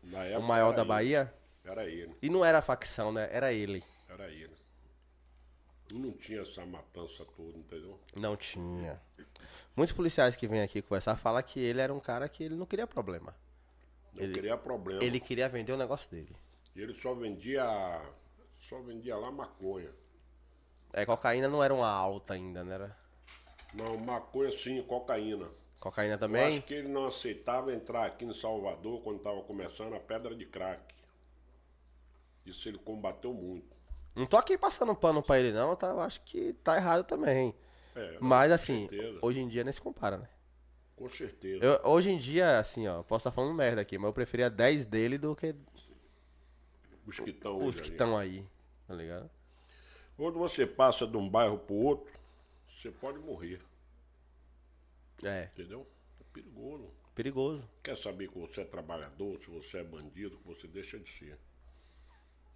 Na 0.03 0.39
O 0.39 0.43
maior 0.43 0.73
da 0.73 0.83
ele. 0.83 0.89
Bahia? 0.89 1.35
Era 1.65 1.85
ele, 1.85 2.15
E 2.23 2.31
não 2.31 2.45
era 2.45 2.59
a 2.59 2.63
facção, 2.63 3.11
né? 3.13 3.29
Era 3.33 3.53
ele. 3.53 3.83
era 4.09 4.29
ele. 4.31 4.55
Não 5.93 6.13
tinha 6.13 6.43
essa 6.43 6.65
matança 6.67 7.25
toda, 7.37 7.57
entendeu? 7.59 8.01
Não 8.15 8.37
tinha. 8.37 9.01
Muitos 9.75 9.95
policiais 9.95 10.35
que 10.35 10.47
vêm 10.49 10.63
aqui 10.63 10.83
conversar 10.83 11.17
falam 11.17 11.43
que 11.43 11.61
ele 11.61 11.81
era 11.81 11.93
um 11.93 12.01
cara 12.01 12.29
que 12.29 12.43
ele 12.43 12.55
não 12.57 12.67
queria 12.67 12.87
problema. 12.87 13.35
Não 14.13 14.23
Ele- 14.23 14.33
queria 14.35 14.57
problema. 14.57 15.03
Ele 15.03 15.21
queria 15.21 15.49
vender 15.49 15.73
o 15.73 15.77
negócio 15.77 16.11
dele. 16.11 16.35
E 16.75 16.81
ele 16.81 16.95
só 16.95 17.15
vendia. 17.15 17.65
Só 18.59 18.81
vendia 18.81 19.17
lá 19.17 19.31
maconha. 19.31 19.91
É, 20.93 21.05
cocaína 21.05 21.49
não 21.49 21.63
era 21.63 21.75
uma 21.75 21.89
alta 21.89 22.35
ainda, 22.35 22.65
né? 22.65 22.75
Era 22.75 22.97
Não, 23.75 23.97
maconha 23.99 24.51
sim, 24.51 24.83
cocaína. 24.83 25.49
Cocaína 25.91 26.15
Eu 26.15 26.19
também? 26.19 26.57
acho 26.59 26.63
que 26.63 26.75
ele 26.75 26.89
não 26.89 27.07
aceitava 27.07 27.73
entrar 27.73 28.05
aqui 28.07 28.25
em 28.25 28.35
Salvador 28.35 29.01
quando 29.03 29.19
estava 29.19 29.41
começando 29.43 29.95
a 29.95 30.01
pedra 30.01 30.35
de 30.35 30.45
crack. 30.47 30.95
Isso 32.45 32.69
ele 32.69 32.79
combateu 32.79 33.33
muito. 33.33 33.75
Não 34.15 34.27
tô 34.27 34.37
aqui 34.37 34.57
passando 34.57 34.95
pano 34.95 35.23
pra 35.23 35.39
ele, 35.39 35.53
não. 35.53 35.75
Tá? 35.77 35.89
Eu 35.89 36.01
acho 36.01 36.21
que 36.23 36.53
tá 36.55 36.77
errado 36.77 37.05
também. 37.05 37.55
É, 37.95 38.19
Mas 38.21 38.53
assim, 38.53 38.89
certeza, 38.89 39.19
hoje 39.23 39.41
em 39.41 39.49
dia 39.49 39.65
nem 39.65 39.73
se 39.73 39.81
compara, 39.81 40.19
né? 40.19 40.29
Com 40.95 41.09
certeza. 41.09 41.65
Eu- 41.65 41.81
hoje 41.91 42.11
em 42.11 42.17
dia, 42.19 42.59
assim, 42.59 42.87
ó, 42.89 43.03
posso 43.03 43.21
estar 43.29 43.31
falando 43.31 43.55
merda 43.55 43.81
aqui, 43.81 43.99
mas 43.99 44.07
eu 44.09 44.13
preferia 44.13 44.49
10 44.49 44.87
dele 44.87 45.19
do 45.19 45.35
que 45.37 45.55
Os 47.07 47.21
que 47.21 47.31
estão 47.31 47.65
os 47.65 47.81
que 47.81 47.89
estão 47.91 48.17
aí, 48.17 48.47
tá 48.87 48.95
ligado? 48.95 49.31
Quando 50.17 50.39
você 50.39 50.67
passa 50.67 51.07
de 51.07 51.17
um 51.17 51.29
bairro 51.29 51.59
pro 51.59 51.75
outro, 51.75 52.13
você 52.71 52.91
pode 52.91 53.19
morrer, 53.19 53.61
É, 55.23 55.51
entendeu? 55.53 55.87
É 56.21 56.25
perigoso. 56.33 56.91
perigoso. 57.15 57.71
Quer 57.83 57.97
saber 57.97 58.29
que 58.29 58.39
você 58.39 58.61
é 58.61 58.65
trabalhador, 58.65 59.39
se 59.41 59.51
você 59.51 59.79
é 59.79 59.85
bandido, 59.85 60.39
que 60.39 60.47
você 60.47 60.67
deixa 60.67 60.99
de 60.99 61.11
ser. 61.11 61.39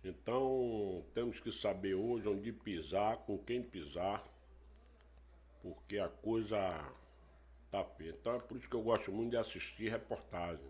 Então, 0.02 1.04
temos 1.14 1.40
que 1.40 1.52
saber 1.52 1.94
hoje 1.94 2.26
onde 2.26 2.52
pisar, 2.52 3.18
com 3.18 3.36
quem 3.38 3.62
pisar, 3.62 4.24
porque 5.62 5.98
a 5.98 6.08
coisa 6.08 6.58
tá 7.70 7.84
feia. 7.84 8.10
Então, 8.10 8.36
é 8.36 8.38
por 8.38 8.56
isso 8.56 8.68
que 8.68 8.76
eu 8.76 8.82
gosto 8.82 9.12
muito 9.12 9.30
de 9.30 9.36
assistir 9.36 9.90
reportagem. 9.90 10.64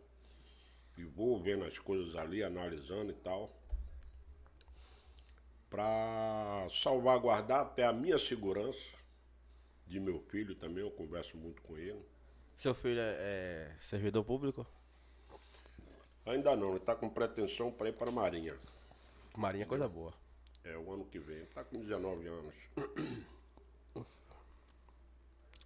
E 0.99 1.05
vou 1.05 1.41
vendo 1.41 1.65
as 1.65 1.79
coisas 1.79 2.17
ali, 2.17 2.43
analisando 2.43 3.13
e 3.13 3.15
tal, 3.15 3.57
para 5.71 6.67
salvaguardar 6.71 7.61
até 7.61 7.85
a 7.85 7.93
minha 7.93 8.19
segurança, 8.19 9.00
de 9.91 9.99
meu 9.99 10.21
filho 10.21 10.55
também, 10.55 10.85
eu 10.85 10.91
converso 10.93 11.37
muito 11.37 11.61
com 11.63 11.77
ele. 11.77 12.01
Seu 12.55 12.73
filho 12.75 13.01
é, 13.01 13.17
é 13.19 13.77
servidor 13.81 14.25
público? 14.25 14.65
Ainda 16.25 16.55
não, 16.55 16.69
ele 16.71 16.77
está 16.77 16.95
com 16.95 17.09
pretensão 17.09 17.73
para 17.73 17.89
ir 17.89 17.93
para 17.95 18.09
a 18.09 18.13
Marinha. 18.13 18.55
Marinha 19.37 19.65
é 19.65 19.67
coisa 19.67 19.89
boa. 19.89 20.15
É 20.65 20.77
o 20.77 20.93
ano 20.93 21.05
que 21.07 21.19
vem. 21.19 21.37
Ele 21.37 21.45
está 21.45 21.65
com 21.65 21.81
19 21.81 22.27
anos. 22.29 22.55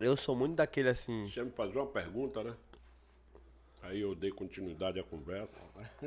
Eu 0.01 0.17
sou 0.17 0.35
muito 0.35 0.55
daquele 0.57 0.89
assim. 0.89 1.29
Você 1.29 1.43
me 1.43 1.51
fazer 1.51 1.77
uma 1.79 1.87
pergunta, 1.87 2.43
né? 2.43 2.57
Aí 3.83 4.01
eu 4.01 4.15
dei 4.15 4.31
continuidade 4.31 4.99
à 4.99 5.03
conversa. 5.05 5.53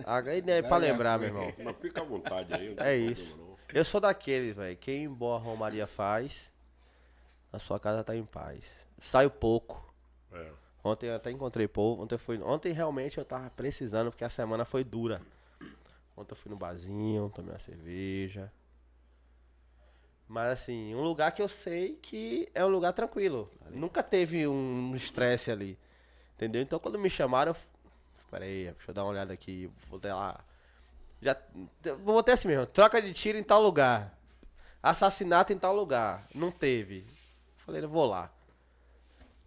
Aí 0.06 0.40
é 0.48 0.62
pra 0.64 0.78
lembrar, 0.78 1.20
meu 1.20 1.28
irmão. 1.28 1.54
Mas 1.64 1.78
fica 1.78 2.02
à 2.02 2.04
vontade 2.04 2.52
aí. 2.54 2.70
não 2.70 2.76
tem 2.76 2.86
É 2.86 2.90
problema, 2.96 3.12
isso. 3.12 3.38
não. 3.38 3.58
Eu 3.74 3.86
sou 3.86 4.02
daqueles, 4.02 4.56
velho. 4.56 4.76
Quem 4.78 5.08
boa 5.08 5.38
Romaria 5.38 5.86
faz, 5.86 6.50
a 7.52 7.60
sua 7.60 7.80
casa 7.80 8.04
tá 8.04 8.16
em 8.16 8.26
paz. 8.26 8.64
Saio 9.00 9.30
pouco. 9.30 9.94
É. 10.32 10.52
Ontem 10.84 11.08
eu 11.08 11.16
até 11.16 11.32
encontrei 11.32 11.68
pouco. 11.68 12.04
Ontem, 12.04 12.18
fui, 12.18 12.42
ontem 12.42 12.72
realmente 12.72 13.18
eu 13.18 13.26
tava 13.26 13.50
precisando, 13.50 14.10
porque 14.12 14.24
a 14.24 14.30
semana 14.30 14.66
foi 14.66 14.84
dura. 14.84 15.22
Ontem 16.16 16.32
eu 16.32 16.36
fui 16.36 16.50
no 16.50 16.58
barzinho, 16.58 17.32
tomei 17.34 17.52
uma 17.52 17.60
cerveja. 17.60 18.52
Mas 20.28 20.52
assim, 20.52 20.94
um 20.94 21.02
lugar 21.02 21.32
que 21.32 21.42
eu 21.42 21.48
sei 21.48 21.96
que 22.02 22.50
é 22.54 22.66
um 22.66 22.70
lugar 22.70 22.92
tranquilo. 22.94 23.50
Nunca 23.70 24.04
teve 24.04 24.48
um 24.48 24.94
estresse 24.96 25.52
ali. 25.52 25.78
Entendeu? 26.36 26.62
Então 26.62 26.80
quando 26.80 27.00
me 27.00 27.10
chamaram, 27.10 27.52
eu. 27.52 27.58
Peraí, 28.30 28.66
deixa 28.66 28.92
eu 28.92 28.94
dar 28.94 29.04
uma 29.04 29.12
olhada 29.12 29.34
aqui. 29.34 29.72
Vou 29.90 30.00
ter 30.00 30.12
lá. 30.12 30.40
Já. 31.22 31.36
Vou 32.04 32.22
ter 32.22 32.34
assim 32.34 32.48
mesmo. 32.48 32.66
Troca 32.66 33.02
de 33.02 33.14
tiro 33.14 33.38
em 33.38 33.44
tal 33.44 33.62
lugar. 33.62 34.18
Assassinato 34.84 35.54
em 35.54 35.58
tal 35.58 35.74
lugar. 35.74 36.24
Não 36.36 36.52
teve. 36.52 37.06
Falei, 37.68 37.84
eu 37.84 37.90
vou 37.90 38.06
lá. 38.06 38.32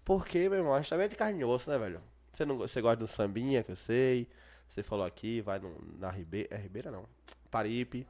Porque, 0.04 0.48
meu 0.48 0.58
irmão, 0.58 0.74
a 0.74 0.80
gente 0.80 0.90
também 0.90 1.06
é 1.06 1.08
de 1.08 1.16
carne 1.16 1.40
e 1.40 1.44
osso, 1.44 1.70
né, 1.70 1.78
velho? 1.78 2.02
Você, 2.32 2.44
não, 2.44 2.58
você 2.58 2.80
gosta 2.82 2.96
do 2.98 3.06
sambinha, 3.06 3.62
que 3.64 3.72
eu 3.72 3.76
sei. 3.76 4.28
Você 4.68 4.82
falou 4.82 5.06
aqui, 5.06 5.40
vai 5.40 5.58
no, 5.58 5.74
na 5.98 6.10
Ribeira. 6.10 6.54
É 6.54 6.58
Ribeira 6.58 6.90
não. 6.90 7.06
Paripe. 7.50 8.06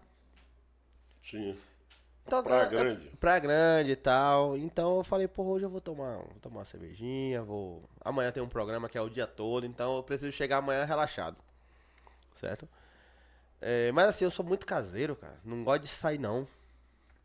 Sim. 1.24 1.56
Então, 2.26 2.42
Praia 2.42 2.62
eu- 2.64 2.64
eu- 2.64 2.70
Grande. 2.70 3.08
Praia 3.18 3.38
Grande 3.40 3.90
e 3.92 3.96
tal. 3.96 4.56
Então 4.56 4.96
eu 4.98 5.04
falei, 5.04 5.28
pô, 5.28 5.44
hoje 5.44 5.64
eu 5.64 5.70
vou 5.70 5.80
tomar, 5.80 6.16
vou 6.16 6.36
tomar 6.40 6.58
uma 6.58 6.64
cervejinha, 6.64 7.42
vou. 7.42 7.88
Amanhã 8.04 8.30
tem 8.32 8.42
um 8.42 8.48
programa 8.48 8.88
que 8.88 8.98
é 8.98 9.00
o 9.00 9.08
dia 9.08 9.26
todo, 9.28 9.64
então 9.64 9.96
eu 9.96 10.02
preciso 10.02 10.32
chegar 10.32 10.58
amanhã 10.58 10.84
relaxado. 10.84 11.36
Certo? 12.34 12.68
É, 13.60 13.92
mas 13.92 14.08
assim, 14.08 14.24
eu 14.24 14.30
sou 14.30 14.44
muito 14.44 14.66
caseiro, 14.66 15.14
cara. 15.16 15.38
Não 15.44 15.62
gosto 15.64 15.82
de 15.82 15.88
sair, 15.88 16.18
não. 16.18 16.46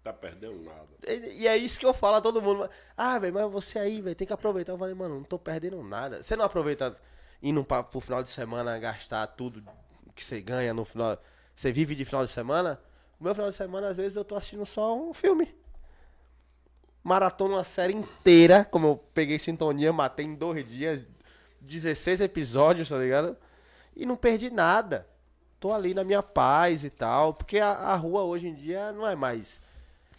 Tá 0.06 0.14
perdendo 0.14 0.62
nada. 0.62 0.88
E, 1.08 1.42
e 1.42 1.48
é 1.48 1.58
isso 1.58 1.80
que 1.80 1.86
eu 1.86 1.92
falo 1.92 2.18
a 2.18 2.22
todo 2.22 2.40
mundo. 2.40 2.70
Ah, 2.96 3.18
velho, 3.18 3.34
mas 3.34 3.52
você 3.52 3.80
aí, 3.80 4.00
velho, 4.00 4.16
tem 4.16 4.28
que 4.28 4.34
aproveitar. 4.34 4.74
Eu 4.74 4.78
falei, 4.78 4.94
mano, 4.94 5.16
não 5.16 5.24
tô 5.24 5.40
perdendo 5.40 5.82
nada. 5.82 6.22
Você 6.22 6.36
não 6.36 6.46
aproveita 6.46 6.96
indo 7.42 7.64
pra, 7.64 7.82
pro 7.82 8.00
final 8.00 8.22
de 8.22 8.30
semana 8.30 8.78
gastar 8.78 9.26
tudo 9.26 9.64
que 10.14 10.24
você 10.24 10.40
ganha 10.40 10.76
no 10.76 10.86
final. 10.86 11.18
Você 11.56 11.72
vive 11.72 11.96
de 11.96 12.06
final 12.06 12.24
de 12.24 12.32
semana? 12.32 12.80
O 13.20 13.24
meu 13.24 13.34
final 13.34 13.50
de 13.50 13.56
semana, 13.56 13.88
às 13.88 13.98
vezes, 13.98 14.16
eu 14.16 14.24
tô 14.24 14.36
assistindo 14.36 14.64
só 14.64 14.96
um 14.96 15.12
filme. 15.12 15.56
Maratona 17.04 17.56
uma 17.56 17.64
série 17.64 17.94
inteira, 17.94 18.64
como 18.64 18.86
eu 18.86 18.98
peguei 19.12 19.40
sintonia, 19.40 19.92
matei 19.92 20.28
em 20.28 20.36
dois 20.36 20.64
dias, 20.70 21.04
16 21.62 22.22
episódios, 22.22 22.90
tá 22.90 22.98
ligado? 23.00 23.36
E 23.96 24.06
não 24.06 24.16
perdi 24.16 24.52
nada. 24.52 25.08
Tô 25.60 25.74
ali 25.74 25.96
na 25.96 26.04
minha 26.04 26.22
paz 26.22 26.84
e 26.84 26.92
tal, 26.92 27.34
porque 27.34 27.58
a, 27.58 27.72
a 27.72 27.96
rua 27.96 28.22
hoje 28.22 28.48
em 28.48 28.54
dia 28.54 28.92
não 28.92 29.08
é 29.08 29.16
mais 29.16 29.65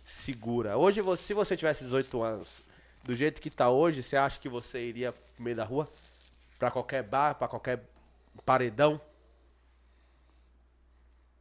segura. 0.07 0.79
Hoje, 0.79 1.03
se 1.17 1.35
você 1.35 1.57
tivesse 1.57 1.83
18 1.83 2.23
anos, 2.23 2.65
do 3.03 3.15
jeito 3.17 3.41
que 3.41 3.51
tá 3.51 3.69
hoje, 3.69 4.05
você 4.05 4.17
acha 4.17 4.39
que 4.39 4.49
você 4.49 4.79
iria 4.79 5.13
pro 5.13 5.43
meio 5.43 5.57
da 5.57 5.65
rua? 5.65 5.91
Pra 6.61 6.71
qualquer 6.71 7.03
bar, 7.03 7.35
pra 7.35 7.49
qualquer 7.49 7.85
paredão? 8.45 9.01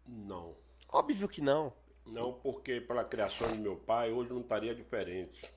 Não. 0.08 0.56
Óbvio 0.90 1.30
que 1.30 1.42
não. 1.42 1.72
Não, 2.08 2.34
porque 2.34 2.82
pela 2.82 3.06
criação 3.06 3.52
do 3.52 3.58
meu 3.58 3.76
pai, 3.76 4.12
hoje 4.12 4.34
não 4.34 4.42
estaria 4.42 4.74
diferente. 4.74 5.48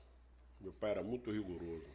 Meu 0.61 0.71
pai 0.71 0.91
era 0.91 1.03
muito 1.03 1.31
rigoroso. 1.31 1.85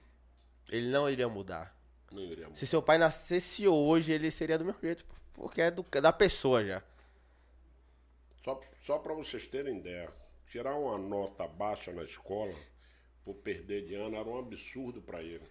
Ele 0.69 0.89
não 0.91 1.09
iria 1.09 1.29
mudar. 1.29 1.77
Não 2.11 2.23
iria 2.23 2.53
Se 2.55 2.67
seu 2.67 2.83
pai 2.83 2.99
nascesse 2.99 3.69
hoje, 3.69 4.11
ele 4.11 4.33
seria 4.33 4.59
do 4.59 4.65
mesmo 4.65 4.81
jeito. 4.81 5.05
Porque 5.33 5.61
é 5.61 5.71
do, 5.71 5.85
da 6.03 6.13
pessoa 6.13 6.65
já. 6.65 6.83
Só, 8.45 8.61
só 8.85 8.99
para 8.99 9.15
vocês 9.15 9.47
terem 9.47 9.79
ideia, 9.79 10.13
tirar 10.55 10.77
uma 10.77 10.97
nota 10.97 11.49
baixa 11.49 11.91
na 11.91 12.05
escola 12.05 12.55
por 13.25 13.35
perder 13.35 13.89
de 13.89 13.97
ano 13.97 14.15
era 14.15 14.29
um 14.29 14.39
absurdo 14.39 15.03
para 15.03 15.21
ele. 15.21 15.43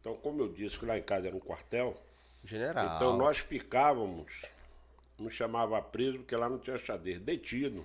Então, 0.00 0.14
como 0.14 0.42
eu 0.42 0.48
disse 0.48 0.78
que 0.78 0.86
lá 0.86 0.96
em 0.96 1.02
casa 1.02 1.26
era 1.26 1.34
um 1.34 1.40
quartel, 1.40 2.00
General. 2.44 2.94
então 2.94 3.16
nós 3.16 3.38
ficávamos, 3.38 4.44
não 5.18 5.28
chamava 5.28 5.82
preso 5.82 6.18
porque 6.18 6.36
lá 6.36 6.48
não 6.48 6.60
tinha 6.60 6.78
xadrez, 6.78 7.20
detido. 7.20 7.84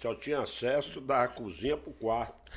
Só 0.00 0.14
tinha 0.14 0.40
acesso 0.40 0.98
da 0.98 1.28
cozinha 1.28 1.76
pro 1.76 1.92
quarto. 1.92 2.50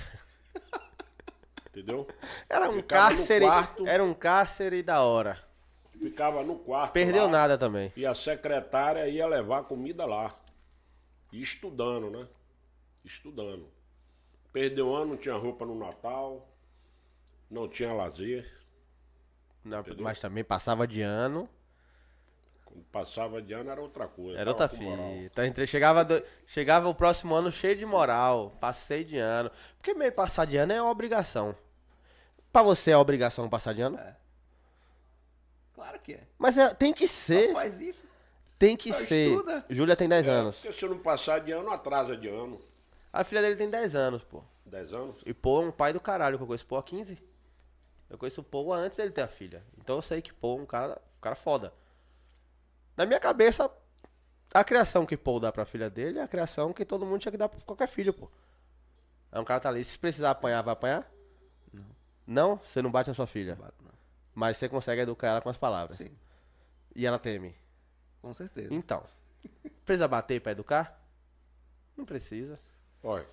Entendeu? 1.72 2.08
Era 2.48 2.70
um 2.70 2.76
Ficava 2.76 3.10
cárcere. 3.10 3.46
Era 3.86 4.02
um 4.02 4.14
cárcere 4.14 4.82
da 4.82 5.02
hora. 5.02 5.44
Ficava 5.92 6.42
no 6.42 6.58
quarto. 6.58 6.94
Perdeu 6.94 7.26
lá, 7.26 7.32
nada 7.32 7.58
também. 7.58 7.92
E 7.98 8.06
a 8.06 8.16
secretária 8.16 9.06
ia 9.10 9.28
levar 9.28 9.64
comida 9.64 10.06
lá. 10.06 10.34
E 11.34 11.42
estudando, 11.42 12.10
né? 12.10 12.26
Estudando. 13.04 13.68
Perdeu 14.52 14.94
ano, 14.96 15.12
não 15.12 15.18
tinha 15.18 15.36
roupa 15.36 15.66
no 15.66 15.76
Natal, 15.76 16.48
não 17.50 17.68
tinha 17.68 17.92
lazer. 17.94 18.50
Não, 19.64 19.84
mas 20.00 20.20
também 20.20 20.44
passava 20.44 20.86
de 20.88 21.02
ano. 21.02 21.50
Quando 22.66 22.84
passava 22.86 23.42
de 23.42 23.54
ano 23.54 23.70
era 23.72 23.82
outra 23.82 24.08
coisa. 24.08 24.40
Era 24.40 24.50
outra 24.50 24.68
fita. 24.70 25.46
Entre- 25.46 25.66
Chegava, 25.68 26.04
do- 26.06 26.22
chegava 26.46 26.88
o 26.90 26.96
próximo 26.96 27.34
ano 27.34 27.52
cheio 27.52 27.76
de 27.76 27.86
moral. 27.86 28.56
Passei 28.60 29.04
de 29.04 29.18
ano. 29.18 29.50
Porque 29.78 29.94
meio 29.94 30.12
passar 30.12 30.46
de 30.46 30.58
ano 30.58 30.74
é 30.74 30.82
uma 30.82 30.92
obrigação. 30.92 31.56
Pra 32.52 32.62
você 32.62 32.92
é 32.92 32.98
obrigação 32.98 33.50
passar 33.50 33.74
de 33.74 33.82
ano? 33.82 34.00
Claro 35.74 36.00
que 36.00 36.14
é. 36.14 36.24
Mas 36.38 36.58
é- 36.58 36.74
tem 36.74 36.94
que 36.94 37.08
Só 37.08 37.14
ser. 37.14 37.54
faz 37.54 37.82
isso. 37.82 38.08
Tem 38.60 38.78
que 38.78 38.94
Só 38.94 39.00
ser. 39.00 39.32
estuda. 39.32 39.66
Júlia 39.70 39.96
tem 39.96 40.08
10 40.08 40.28
É, 40.28 40.30
anos. 40.30 40.58
porque 40.58 40.72
se 40.74 40.86
não 40.88 41.00
passar 41.00 41.40
de 41.40 41.52
ano, 41.52 41.72
atrasa 41.72 42.16
de 42.16 42.28
ano. 42.30 42.62
A 43.14 43.24
filha 43.24 43.42
dele 43.42 43.56
tem 43.56 43.70
10 43.70 43.96
anos, 43.96 44.24
pô. 44.24 44.44
10 44.66 44.92
anos? 44.92 45.22
E 45.26 45.34
pô 45.34 45.62
é 45.62 45.66
um 45.68 45.72
pai 45.72 45.94
do 45.94 46.00
caralho, 46.02 46.36
que 46.38 46.44
eu 46.44 46.48
conheço 46.48 46.66
pô 46.66 46.76
há 46.78 46.84
15. 46.84 47.22
Eu 48.10 48.18
conheço 48.18 48.42
o 48.42 48.44
Pô 48.44 48.72
antes 48.74 48.96
dele 48.98 49.12
ter 49.12 49.22
a 49.22 49.28
filha. 49.28 49.64
Então 49.78 49.96
eu 49.96 50.02
sei 50.02 50.22
que 50.22 50.32
pô 50.32 50.58
é 50.58 50.62
um 50.62 50.66
cara, 50.68 51.02
um 51.18 51.22
cara 51.22 51.36
foda. 51.36 51.74
Na 52.96 53.08
minha 53.08 53.20
cabeça, 53.20 53.72
a 54.54 54.64
criação 54.64 55.04
que 55.04 55.18
Paul 55.18 55.40
dá 55.40 55.52
pra 55.52 55.66
filha 55.66 55.90
dele 55.90 56.20
é 56.20 56.22
a 56.22 56.28
criação 56.28 56.72
que 56.74 56.86
todo 56.86 57.06
mundo 57.08 57.22
tinha 57.22 57.32
que 57.32 57.38
dar 57.40 57.50
pra 57.50 57.60
qualquer 57.62 57.88
filho, 57.88 58.14
pô. 58.14 58.30
É 59.32 59.40
um 59.40 59.44
cara 59.44 59.60
que 59.60 59.64
tá 59.64 59.70
ali. 59.70 59.84
Se 59.84 59.98
precisar 59.98 60.30
apanhar, 60.30 60.62
vai 60.62 60.74
apanhar? 60.74 61.12
Não. 61.74 61.86
Não? 62.28 62.58
Você 62.58 62.84
não 62.84 62.92
bate 62.92 63.10
na 63.10 63.16
sua 63.16 63.26
filha. 63.26 63.56
Bato, 63.56 63.84
não. 63.84 63.92
Mas 64.36 64.58
você 64.58 64.70
consegue 64.70 65.02
educar 65.02 65.30
ela 65.30 65.42
com 65.42 65.50
as 65.50 65.58
palavras. 65.58 65.98
Sim, 65.98 66.12
E 66.96 67.08
ela 67.08 67.18
teme. 67.18 67.56
com 68.22 68.32
certeza. 68.32 68.72
Então. 68.72 69.04
Precisa 69.84 70.08
bater 70.08 70.40
pra 70.40 70.52
educar? 70.52 71.02
Não 71.98 72.06
precisa. 72.06 72.60
Olha. 73.04 73.26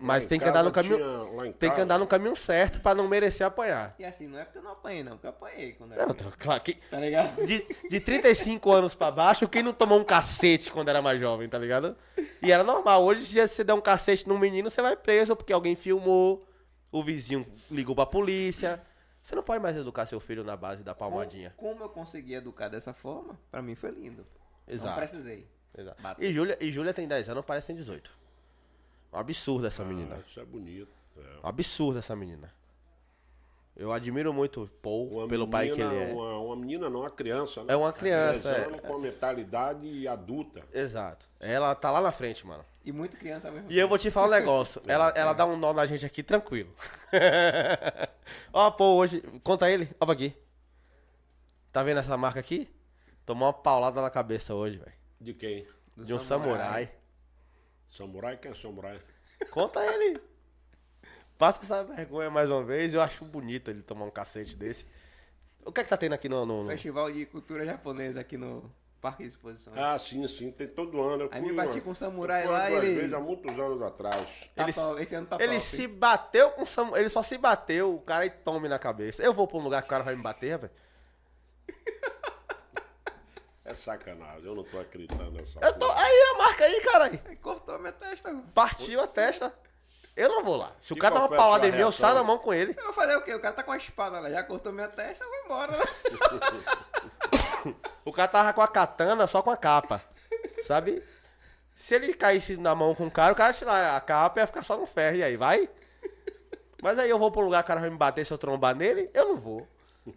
Mas 0.00 0.26
tem 0.26 0.38
que 0.38 0.44
andar 0.48 0.62
no 0.62 0.70
caminho. 0.70 0.96
tinha- 0.96 1.36
lá 1.36 1.46
em 1.48 1.52
Tem 1.52 1.72
que 1.74 1.80
andar 1.80 1.98
no 1.98 2.06
caminho 2.06 2.36
certo 2.36 2.80
pra 2.80 2.94
não 2.94 3.08
merecer 3.08 3.44
apanhar. 3.44 3.96
E 3.98 4.04
assim, 4.04 4.28
não 4.28 4.38
é 4.38 4.44
porque 4.44 4.58
eu 4.58 4.62
não 4.62 4.70
apanhei, 4.70 5.02
não, 5.02 5.12
porque 5.12 5.26
eu 5.26 5.30
apanhei 5.30 5.72
quando 5.72 5.92
era 5.92 6.06
Não, 6.06 6.14
tá, 6.14 6.24
claro 6.38 6.60
que. 6.60 6.74
Tá 6.74 7.00
ligado? 7.00 7.44
De, 7.44 7.66
de 7.90 7.98
35 8.00 8.70
anos 8.70 8.94
pra 8.94 9.10
baixo, 9.10 9.48
quem 9.48 9.60
não 9.62 9.72
tomou 9.72 9.98
um 9.98 10.04
cacete 10.04 10.70
quando 10.70 10.88
era 10.88 11.02
mais 11.02 11.18
jovem, 11.20 11.48
tá 11.48 11.58
ligado? 11.58 11.96
E 12.40 12.52
era 12.52 12.62
normal. 12.62 13.02
Hoje, 13.02 13.24
se 13.26 13.40
você 13.48 13.64
der 13.64 13.74
um 13.74 13.80
cacete 13.80 14.28
num 14.28 14.38
menino, 14.38 14.70
você 14.70 14.80
vai 14.80 14.94
preso 14.94 15.34
porque 15.34 15.52
alguém 15.52 15.74
filmou, 15.74 16.46
o 16.92 17.02
vizinho 17.02 17.44
ligou 17.68 17.96
pra 17.96 18.06
polícia. 18.06 18.80
Você 19.20 19.34
não 19.34 19.42
pode 19.42 19.60
mais 19.60 19.76
educar 19.76 20.06
seu 20.06 20.20
filho 20.20 20.44
na 20.44 20.56
base 20.56 20.84
da 20.84 20.94
palmadinha. 20.94 21.52
Como, 21.56 21.72
como 21.72 21.84
eu 21.84 21.88
consegui 21.88 22.34
educar 22.34 22.68
dessa 22.68 22.92
forma, 22.92 23.36
pra 23.50 23.60
mim 23.60 23.74
foi 23.74 23.90
lindo. 23.90 24.24
Não 24.66 24.74
Exato. 24.74 24.96
precisei. 24.96 25.44
Exato. 25.76 26.00
Bater. 26.00 26.24
E 26.24 26.32
Júlia, 26.32 26.56
e 26.60 26.70
Júlia 26.70 26.94
tem 26.94 27.08
10 27.08 27.28
anos, 27.28 27.44
parece 27.44 27.66
que 27.66 27.72
tem 27.72 27.76
18. 27.76 28.10
Um 29.12 29.18
absurdo 29.18 29.66
essa 29.66 29.84
menina. 29.84 30.16
Ah, 30.18 30.24
isso 30.28 30.40
é 30.40 30.44
bonito. 30.44 30.88
É. 31.16 31.20
Um 31.44 31.48
absurdo 31.48 31.98
essa 31.98 32.14
menina. 32.14 32.52
Eu 33.76 33.92
admiro 33.92 34.32
muito 34.34 34.64
o 34.64 34.68
Paul 34.68 35.18
Uma 35.18 35.28
pelo 35.28 35.46
pai 35.46 35.68
que 35.70 35.76
menina- 35.76 35.94
ele 35.94 36.10
é. 36.10 36.12
Uma, 36.12 36.38
uma 36.40 36.56
menina, 36.56 36.90
não, 36.90 37.00
uma 37.00 37.10
criança. 37.10 37.62
Né? 37.62 37.72
É 37.72 37.76
uma 37.76 37.92
criança, 37.92 38.50
é. 38.50 38.64
anos 38.66 38.80
Com 38.80 38.94
a 38.96 38.98
mentalidade 38.98 40.08
adulta. 40.08 40.62
Exato. 40.74 41.28
Ela 41.38 41.72
tá 41.76 41.88
lá 41.92 42.00
na 42.00 42.10
frente, 42.10 42.44
mano. 42.44 42.64
E 42.84 42.90
muito 42.90 43.16
criança 43.16 43.50
mesmo. 43.52 43.70
E 43.70 43.78
eu 43.78 43.88
vou 43.88 43.96
te 43.96 44.10
falar 44.10 44.26
um 44.26 44.30
negócio. 44.30 44.82
ela, 44.88 45.12
ela 45.14 45.32
dá 45.32 45.46
um 45.46 45.56
nó 45.56 45.72
na 45.72 45.86
gente 45.86 46.04
aqui 46.04 46.24
tranquilo. 46.24 46.74
Ó, 48.52 48.68
pô, 48.72 48.96
hoje. 48.96 49.20
Conta 49.44 49.70
ele. 49.70 49.88
Ó, 50.00 50.04
pra 50.06 50.12
aqui. 50.14 50.34
Tá 51.72 51.82
vendo 51.82 51.98
essa 52.00 52.16
marca 52.16 52.40
aqui? 52.40 52.68
Tomou 53.24 53.46
uma 53.46 53.52
paulada 53.52 54.02
na 54.02 54.10
cabeça 54.10 54.54
hoje, 54.54 54.78
velho. 54.78 54.92
De 55.20 55.34
quem? 55.34 55.66
Do 55.96 56.04
De 56.04 56.14
um 56.14 56.20
samurai. 56.20 56.58
Samurai? 56.58 56.90
Quem 57.90 58.50
é 58.50 58.54
samurai? 58.54 59.00
Conta 59.50 59.84
ele. 59.84 60.20
Passa 61.36 61.58
com 61.58 61.64
essa 61.64 61.84
vergonha 61.84 62.30
mais 62.30 62.50
uma 62.50 62.62
vez. 62.64 62.92
Eu 62.94 63.00
acho 63.00 63.24
bonito 63.24 63.70
ele 63.70 63.82
tomar 63.82 64.04
um 64.04 64.10
cacete 64.10 64.56
desse. 64.56 64.84
O 65.64 65.72
que 65.72 65.80
é 65.80 65.84
que 65.84 65.90
tá 65.90 65.96
tendo 65.96 66.12
aqui 66.14 66.28
no. 66.28 66.44
no- 66.44 66.62
no- 66.64 66.68
Festival 66.68 67.10
de 67.12 67.24
cultura 67.26 67.64
japonesa 67.64 68.20
aqui 68.20 68.36
no 68.36 68.70
Parque 69.00 69.22
de 69.22 69.28
Exposição. 69.28 69.72
Ah, 69.76 69.98
sim, 69.98 70.26
sim. 70.26 70.50
Tem 70.50 70.66
todo 70.66 71.00
ano. 71.00 71.24
Eu 71.24 71.28
Aí 71.30 71.40
me 71.40 71.52
bati 71.52 71.74
uma- 71.74 71.80
com 71.82 71.90
um 71.90 71.94
samurai 71.94 72.46
lá 72.46 72.70
e 72.70 72.74
ele. 72.74 72.94
vezes 72.94 73.12
há 73.12 73.20
muitos 73.20 73.52
anos 73.58 73.80
atrás. 73.82 74.16
Tá 74.54 74.64
Ele- 74.64 74.72
top, 74.72 75.02
Esse 75.02 75.14
ano 75.14 75.26
tá 75.26 75.36
Ele 75.36 75.54
top. 75.54 75.60
se 75.60 75.86
bateu 75.86 76.50
com 76.50 76.62
o 76.62 76.66
Samu... 76.66 76.96
Ele 76.96 77.08
só 77.08 77.22
se 77.22 77.38
bateu, 77.38 77.94
o 77.94 78.00
cara 78.00 78.26
e 78.26 78.30
tome 78.30 78.68
na 78.68 78.78
cabeça. 78.78 79.22
Eu 79.22 79.32
vou 79.32 79.46
pra 79.46 79.58
um 79.58 79.62
lugar 79.62 79.82
que 79.82 79.86
o 79.86 79.90
cara 79.90 80.02
vai 80.04 80.16
me 80.16 80.22
bater, 80.22 80.58
velho. 80.58 80.72
É 83.68 83.74
sacanagem. 83.74 84.44
Eu 84.44 84.54
não 84.54 84.64
tô 84.64 84.78
acreditando 84.78 85.30
nessa 85.30 85.60
Eu 85.60 85.72
tô. 85.74 85.90
Aí 85.92 86.22
a 86.34 86.38
marca 86.38 86.64
aí, 86.64 86.80
caralho. 86.80 87.20
Aí 87.26 87.36
cortou 87.36 87.74
a 87.74 87.78
minha 87.78 87.92
testa. 87.92 88.32
mano. 88.32 88.44
Partiu 88.54 89.00
a 89.00 89.06
testa. 89.06 89.52
Eu 90.16 90.28
não 90.30 90.42
vou 90.42 90.56
lá. 90.56 90.72
Se 90.80 90.92
o 90.92 90.96
E 90.96 90.98
cara 90.98 91.14
dá 91.14 91.20
uma 91.20 91.28
paulada 91.36 91.68
em 91.68 91.72
mim, 91.72 91.78
eu 91.78 91.92
saio 91.92 92.14
na 92.14 92.24
mão 92.24 92.38
com 92.38 92.52
ele. 92.52 92.74
Eu 92.76 92.84
vou 92.84 92.92
fazer 92.92 93.14
o 93.16 93.22
quê? 93.22 93.34
O 93.34 93.40
cara 93.40 93.54
tá 93.54 93.62
com 93.62 93.70
a 93.70 93.76
espada 93.76 94.18
lá, 94.18 94.28
já 94.30 94.42
cortou 94.42 94.72
minha 94.72 94.88
testa, 94.88 95.22
eu 95.24 95.30
vou 95.30 95.38
embora. 95.44 95.76
Né? 95.78 95.84
O 98.04 98.12
cara 98.12 98.28
tava 98.28 98.52
com 98.54 98.62
a 98.62 98.68
katana 98.68 99.26
só 99.26 99.42
com 99.42 99.50
a 99.50 99.56
capa. 99.56 100.00
Sabe? 100.64 101.04
Se 101.76 101.94
ele 101.94 102.14
caísse 102.14 102.56
na 102.56 102.74
mão 102.74 102.94
com 102.94 103.06
o 103.06 103.10
cara, 103.10 103.32
o 103.32 103.36
cara 103.36 103.50
ia 103.50 103.54
tirar 103.54 103.96
a 103.96 104.00
capa 104.00 104.40
e 104.40 104.42
ia 104.42 104.46
ficar 104.46 104.64
só 104.64 104.76
no 104.76 104.86
ferro. 104.86 105.16
E 105.16 105.22
aí, 105.22 105.36
vai? 105.36 105.68
Mas 106.82 106.98
aí 106.98 107.10
eu 107.10 107.18
vou 107.18 107.30
pro 107.30 107.42
lugar, 107.42 107.62
o 107.62 107.66
cara 107.66 107.80
vai 107.80 107.90
me 107.90 107.96
bater 107.96 108.24
se 108.24 108.32
eu 108.32 108.38
trombar 108.38 108.74
nele, 108.74 109.10
eu 109.12 109.28
não 109.28 109.36
vou. 109.36 109.68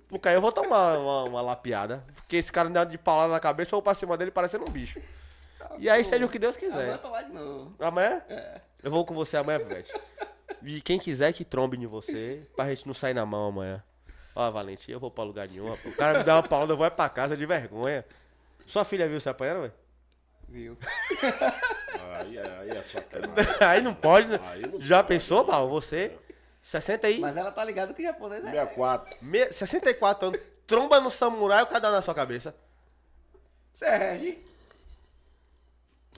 Porque 0.07 0.27
aí 0.27 0.35
eu 0.35 0.41
vou 0.41 0.51
tomar 0.51 0.97
uma, 0.97 1.24
uma 1.24 1.41
lapiada. 1.41 2.03
Porque 2.15 2.38
esse 2.38 2.51
cara 2.51 2.67
me 2.67 2.74
dá 2.74 2.83
de 2.83 2.97
paulada 2.97 3.31
na 3.31 3.40
cabeça, 3.40 3.69
eu 3.69 3.77
vou 3.77 3.81
pra 3.81 3.93
cima 3.93 4.17
dele 4.17 4.31
parecendo 4.31 4.65
um 4.67 4.72
bicho. 4.72 4.99
E 5.77 5.90
aí 5.90 6.03
seja 6.03 6.25
o 6.25 6.29
que 6.29 6.40
Deus 6.40 6.57
quiser. 6.57 6.90
Aguenta 6.90 7.07
lá 7.07 7.22
de 7.22 7.31
novo. 7.31 7.75
Amanhã? 7.79 8.22
É. 8.29 8.61
Eu 8.83 8.91
vou 8.91 9.06
com 9.06 9.13
você 9.13 9.38
amanhã, 9.38 9.59
Pivete. 9.59 9.93
E 10.63 10.81
quem 10.81 10.99
quiser 10.99 11.33
que 11.33 11.45
trombe 11.45 11.77
em 11.77 11.88
você, 11.88 12.47
pra 12.56 12.69
gente 12.69 12.85
não 12.88 12.93
sair 12.93 13.13
na 13.13 13.25
mão 13.25 13.47
amanhã. 13.47 13.83
Ó, 14.35 14.49
Valentim, 14.51 14.91
eu 14.91 14.99
vou 14.99 15.11
pra 15.11 15.24
lugar 15.24 15.47
nenhum. 15.47 15.69
rapaz. 15.69 15.93
O 15.93 15.97
cara 15.97 16.19
me 16.19 16.24
dá 16.24 16.35
uma 16.35 16.43
paulada, 16.43 16.74
eu 16.74 16.77
vou 16.77 16.85
é 16.85 16.90
pra 16.90 17.09
casa 17.09 17.35
de 17.35 17.45
vergonha. 17.45 18.06
Sua 18.65 18.85
filha 18.85 19.07
viu 19.07 19.19
você 19.19 19.29
apanhando, 19.29 19.61
velho? 19.61 19.74
Viu? 20.47 20.77
Aí 22.19 22.38
é, 22.38 22.57
aí 22.59 22.69
é 22.69 22.81
sacanagem. 22.83 23.56
Aí 23.61 23.81
não 23.81 23.93
pode, 23.93 24.27
né? 24.27 24.40
Aí 24.43 24.67
não 24.67 24.81
Já 24.81 24.97
pode, 24.97 25.07
pensou? 25.07 25.45
Mal? 25.45 25.69
Você, 25.69 26.17
60 26.61 27.08
aí, 27.08 27.19
Mas 27.19 27.35
ela 27.38 27.51
tá 27.51 27.63
ligada 27.63 27.94
que 27.94 28.01
o 28.01 28.06
japonês 28.06 28.44
é. 28.45 28.51
64. 28.51 29.17
me- 29.22 29.51
64 29.51 30.27
anos, 30.27 30.42
tromba 30.67 30.99
no 30.99 31.10
samurai, 31.10 31.63
o 31.63 31.67
cara 31.67 31.90
na 31.92 32.01
sua 32.01 32.13
cabeça. 32.13 32.56
Você 33.74 33.85
é 33.85 33.97
regi? 33.97 34.44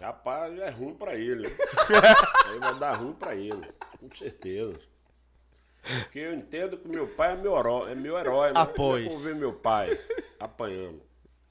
Rapaz, 0.01 0.57
é 0.59 0.69
ruim 0.69 0.93
pra 0.95 1.15
ele. 1.15 1.47
Aí 1.47 2.59
vai 2.59 2.77
dar 2.79 2.93
ruim 2.93 3.13
pra 3.13 3.35
ele, 3.35 3.71
com 3.99 4.13
certeza. 4.15 4.77
Porque 6.03 6.19
eu 6.19 6.33
entendo 6.33 6.77
que 6.77 6.87
meu 6.87 7.07
pai 7.07 7.33
é 7.33 7.35
meu 7.35 7.57
herói, 7.57 7.91
é 7.91 7.95
meu 7.95 8.17
herói. 8.17 8.51
pois. 8.75 9.05
Eu 9.05 9.11
vou 9.11 9.19
ver 9.19 9.35
meu 9.35 9.53
pai 9.53 9.97
apanhando. 10.39 11.01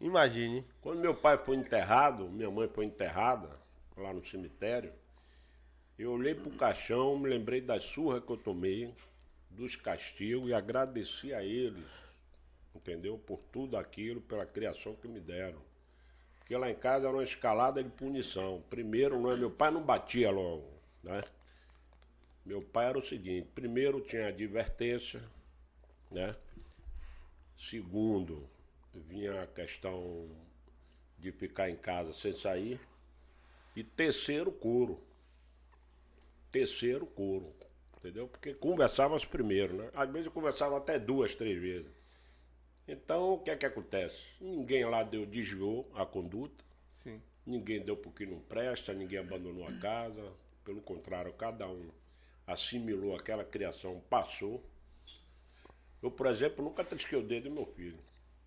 Imagine. 0.01 0.67
Quando 0.81 0.99
meu 1.01 1.15
pai 1.15 1.39
foi 1.39 1.57
enterrado, 1.57 2.29
minha 2.29 2.51
mãe 2.51 2.69
foi 2.69 2.85
enterrada 2.87 3.49
lá 3.97 4.13
no 4.13 4.27
cemitério, 4.27 4.93
eu 6.03 6.13
olhei 6.13 6.35
pro 6.35 6.51
caixão, 6.51 7.19
me 7.19 7.29
lembrei 7.29 7.61
das 7.61 7.85
surras 7.85 8.25
que 8.25 8.31
eu 8.31 8.37
tomei, 8.37 8.93
dos 9.51 9.77
castigos 9.77 10.49
e 10.49 10.55
agradeci 10.55 11.33
a 11.35 11.45
eles, 11.45 11.89
entendeu? 12.75 13.19
Por 13.19 13.39
tudo 13.53 13.77
aquilo, 13.77 14.21
pela 14.21 14.47
criação 14.47 14.95
que 14.97 15.07
me 15.07 15.21
deram. 15.21 15.61
Porque 16.39 16.57
lá 16.57 16.71
em 16.71 16.75
casa 16.75 17.07
era 17.07 17.17
uma 17.17 17.23
escalada 17.23 17.83
de 17.83 17.91
punição. 17.91 18.63
Primeiro, 18.69 19.21
não 19.21 19.31
é, 19.31 19.37
meu 19.37 19.51
pai 19.51 19.71
não 19.71 19.83
batia 19.83 20.31
logo, 20.31 20.69
né? 21.03 21.23
Meu 22.45 22.61
pai 22.61 22.87
era 22.87 22.99
o 22.99 23.07
seguinte, 23.07 23.49
primeiro 23.55 24.01
tinha 24.01 24.27
advertência, 24.27 25.23
né? 26.11 26.35
Segundo, 27.57 28.49
vinha 28.93 29.43
a 29.43 29.47
questão 29.47 30.29
de 31.19 31.31
ficar 31.31 31.71
em 31.71 31.77
casa 31.77 32.13
sem 32.13 32.35
sair, 32.35 32.81
E 33.75 33.83
terceiro 33.83 34.51
couro. 34.53 35.01
Terceiro 36.53 37.07
couro. 37.07 37.53
Entendeu? 37.99 38.29
Porque 38.29 38.53
conversávamos 38.53 39.25
primeiro, 39.25 39.75
né? 39.75 39.91
Às 39.95 40.11
vezes 40.11 40.27
eu 40.27 40.33
conversava 40.33 40.77
até 40.77 40.99
duas, 40.99 41.35
três 41.35 41.61
vezes. 41.61 41.91
Então, 42.87 43.35
o 43.35 43.39
que 43.39 43.51
é 43.51 43.57
que 43.57 43.65
acontece? 43.65 44.21
Ninguém 44.41 44.85
lá 44.85 45.03
deu, 45.03 45.25
desviou 45.25 45.91
a 45.95 46.05
conduta. 46.05 46.65
Sim. 46.97 47.23
Ninguém 47.47 47.81
deu 47.81 47.97
porque 47.97 48.27
não 48.27 48.41
presta, 48.41 48.93
ninguém 48.93 49.19
abandonou 49.19 49.67
a 49.67 49.73
casa. 49.79 50.33
Pelo 50.65 50.81
contrário, 50.81 51.33
cada 51.33 51.69
um 51.69 51.91
assimilou 52.47 53.17
aquela 53.17 53.45
criação, 53.45 54.03
passou. 54.11 54.65
Eu, 56.03 56.11
por 56.11 56.27
exemplo, 56.27 56.65
nunca 56.65 56.85
trisquei 56.85 57.19
o 57.19 57.23
dedo 57.23 57.45
do 57.45 57.55
meu 57.55 57.67
filho. 57.67 57.99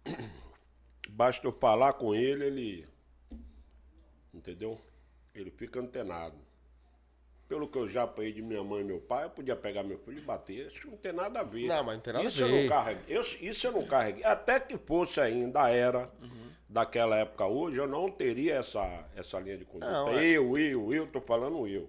Basta 1.10 1.48
eu 1.48 1.54
falar 1.54 1.94
com 1.94 2.14
ele, 2.14 2.46
ele. 2.46 2.88
Entendeu? 4.34 4.80
Ele 5.34 5.50
fica 5.50 5.80
antenado. 5.80 6.38
Pelo 7.48 7.68
que 7.68 7.78
eu 7.78 7.88
já 7.88 8.04
apanhei 8.04 8.32
de 8.34 8.42
minha 8.42 8.64
mãe 8.64 8.82
e 8.82 8.84
meu 8.84 9.00
pai, 9.00 9.26
eu 9.26 9.30
podia 9.30 9.56
pegar 9.56 9.84
meu 9.84 10.00
filho 10.00 10.18
e 10.18 10.22
bater. 10.22 10.68
Isso 10.72 10.88
não 10.90 10.98
tem 10.98 11.14
nada 11.14 11.42
a 11.42 11.44
ver. 11.44 11.68
Não, 11.68 11.84
mas 11.84 11.96
não 11.96 12.02
tem 12.02 12.14
nada 12.14 12.26
a 12.26 12.28
isso 12.28 12.42
Eu 12.44 12.48
ver. 12.48 12.62
não 12.64 12.70
carreguei. 12.70 13.18
Eu- 13.18 13.22
isso 13.22 13.68
eu 13.68 13.72
não 13.72 13.86
carreguei. 13.86 14.24
Até 14.24 14.60
que 14.60 14.78
fosse 14.80 15.22
ainda 15.22 15.64
a 15.64 15.70
era 15.70 16.10
daquela 16.68 17.18
época 17.18 17.46
hoje, 17.46 17.78
eu 17.78 17.88
não 17.88 18.10
teria 18.10 18.56
essa, 18.56 19.06
essa 19.16 19.40
linha 19.40 19.58
de 19.58 19.66
conduta. 19.66 19.92
Não, 19.92 20.10
é. 20.18 20.26
Eu, 20.26 20.58
eu, 20.58 20.92
eu, 20.94 21.06
tô 21.08 21.22
falando 21.22 21.68
eu. 21.68 21.88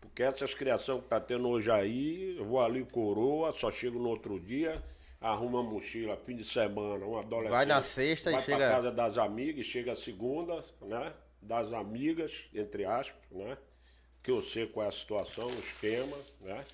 Porque 0.00 0.22
essas 0.24 0.52
criações 0.54 1.02
que 1.02 1.08
tá 1.08 1.20
tendo 1.20 1.48
hoje 1.48 1.70
aí, 1.70 2.36
eu 2.36 2.44
vou 2.44 2.60
ali 2.60 2.84
coroa, 2.84 3.52
só 3.52 3.70
chego 3.70 3.98
no 4.00 4.08
outro 4.08 4.38
dia, 4.40 4.82
arruma 5.20 5.60
a 5.60 5.62
mochila, 5.62 6.16
fim 6.16 6.34
de 6.36 6.44
semana, 6.44 7.06
um 7.06 7.16
adolescente. 7.16 7.52
Vai 7.52 7.64
na 7.64 7.80
sexta 7.80 8.30
e 8.30 8.32
vai 8.34 8.42
chega- 8.42 8.58
Pra 8.58 8.70
casa 8.70 8.90
das 8.90 9.16
amigas, 9.18 9.64
chega 9.66 9.92
a 9.92 9.96
segunda, 9.96 10.62
né? 10.82 11.12
Das 11.40 11.72
amigas, 11.72 12.44
entre 12.52 12.84
aspas, 12.84 13.16
né? 13.30 13.56
Que 14.24 14.32
eu 14.32 14.42
sei 14.42 14.66
qual 14.66 14.86
é 14.86 14.88
a 14.88 14.92
situação, 14.92 15.46
o 15.46 15.58
esquema, 15.60 16.16
né? 16.40 16.64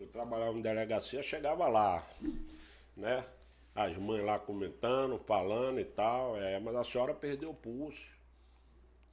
Eu 0.00 0.08
trabalhava 0.08 0.58
em 0.58 0.62
delegacia, 0.62 1.22
chegava 1.22 1.68
lá, 1.68 2.04
né? 2.96 3.24
As 3.74 3.96
mães 3.96 4.24
lá 4.24 4.38
comentando, 4.38 5.18
falando 5.20 5.78
e 5.78 5.84
tal, 5.84 6.36
é, 6.36 6.58
mas 6.58 6.74
a 6.74 6.82
senhora 6.82 7.14
perdeu 7.14 7.50
o 7.50 7.54
pulso. 7.54 8.10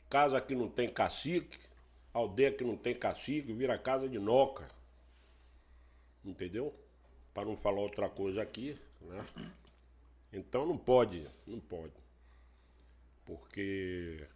Casa 0.10 0.42
que 0.42 0.56
não 0.56 0.68
tem 0.68 0.90
cacique, 0.90 1.60
aldeia 2.12 2.52
que 2.52 2.64
não 2.64 2.76
tem 2.76 2.96
cacique, 2.96 3.54
vira 3.54 3.78
casa 3.78 4.10
de 4.10 4.18
noca. 4.18 4.68
Entendeu? 6.26 6.74
Para 7.34 7.46
não 7.46 7.56
falar 7.56 7.82
outra 7.82 8.10
coisa 8.10 8.42
aqui, 8.42 8.76
né? 9.02 9.24
Então 10.32 10.66
não 10.66 10.78
pode, 10.78 11.28
não 11.46 11.60
pode. 11.60 11.94
Porque 13.26 14.28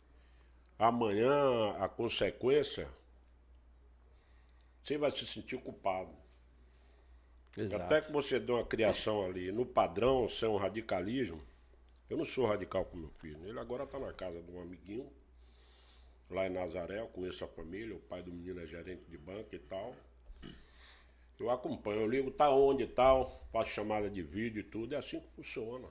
amanhã 0.77 1.71
a 1.79 1.87
consequência, 1.87 2.87
você 4.83 4.97
vai 4.97 5.11
se 5.11 5.25
sentir 5.25 5.57
culpado. 5.59 6.11
Exato. 7.57 7.83
Até 7.83 8.01
que 8.01 8.11
você 8.11 8.39
dê 8.39 8.51
uma 8.51 8.65
criação 8.65 9.25
ali 9.25 9.51
no 9.51 9.65
padrão, 9.65 10.27
sem 10.27 10.49
um 10.49 10.57
radicalismo. 10.57 11.41
Eu 12.09 12.17
não 12.17 12.25
sou 12.25 12.45
radical 12.45 12.85
com 12.85 12.97
meu 12.97 13.09
filho. 13.19 13.47
Ele 13.47 13.59
agora 13.59 13.83
está 13.83 13.97
na 13.97 14.11
casa 14.11 14.41
de 14.41 14.51
um 14.51 14.61
amiguinho, 14.61 15.09
lá 16.29 16.47
em 16.47 16.49
Nazaré, 16.49 16.99
eu 16.99 17.07
conheço 17.07 17.43
a 17.45 17.47
família, 17.47 17.95
o 17.95 17.99
pai 17.99 18.21
do 18.21 18.31
menino 18.31 18.59
é 18.59 18.65
gerente 18.65 19.03
de 19.07 19.17
banco 19.17 19.53
e 19.53 19.59
tal. 19.59 19.95
Eu 21.39 21.49
acompanho, 21.49 22.01
eu 22.01 22.07
ligo, 22.07 22.31
tá 22.31 22.49
onde 22.49 22.83
e 22.83 22.87
tal, 22.87 23.45
faço 23.51 23.71
chamada 23.71 24.09
de 24.09 24.21
vídeo 24.21 24.61
e 24.61 24.63
tudo, 24.63 24.95
é 24.95 24.97
assim 24.97 25.19
que 25.19 25.27
funciona. 25.35 25.87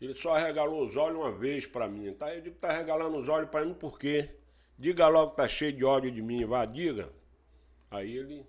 Ele 0.00 0.14
só 0.14 0.34
regalou 0.34 0.86
os 0.86 0.96
olhos 0.96 1.18
uma 1.18 1.32
vez 1.32 1.66
pra 1.66 1.88
mim, 1.88 2.12
tá? 2.12 2.34
Eu 2.34 2.42
digo, 2.42 2.56
tá 2.56 2.70
regalando 2.70 3.16
os 3.16 3.28
olhos 3.28 3.48
pra 3.48 3.64
mim 3.64 3.72
por 3.72 3.98
quê? 3.98 4.28
Diga 4.78 5.08
logo 5.08 5.30
que 5.30 5.38
tá 5.38 5.48
cheio 5.48 5.72
de 5.72 5.84
ódio 5.84 6.10
de 6.10 6.20
mim, 6.20 6.44
vá, 6.44 6.66
diga. 6.66 7.10
Aí 7.90 8.16
ele, 8.16 8.46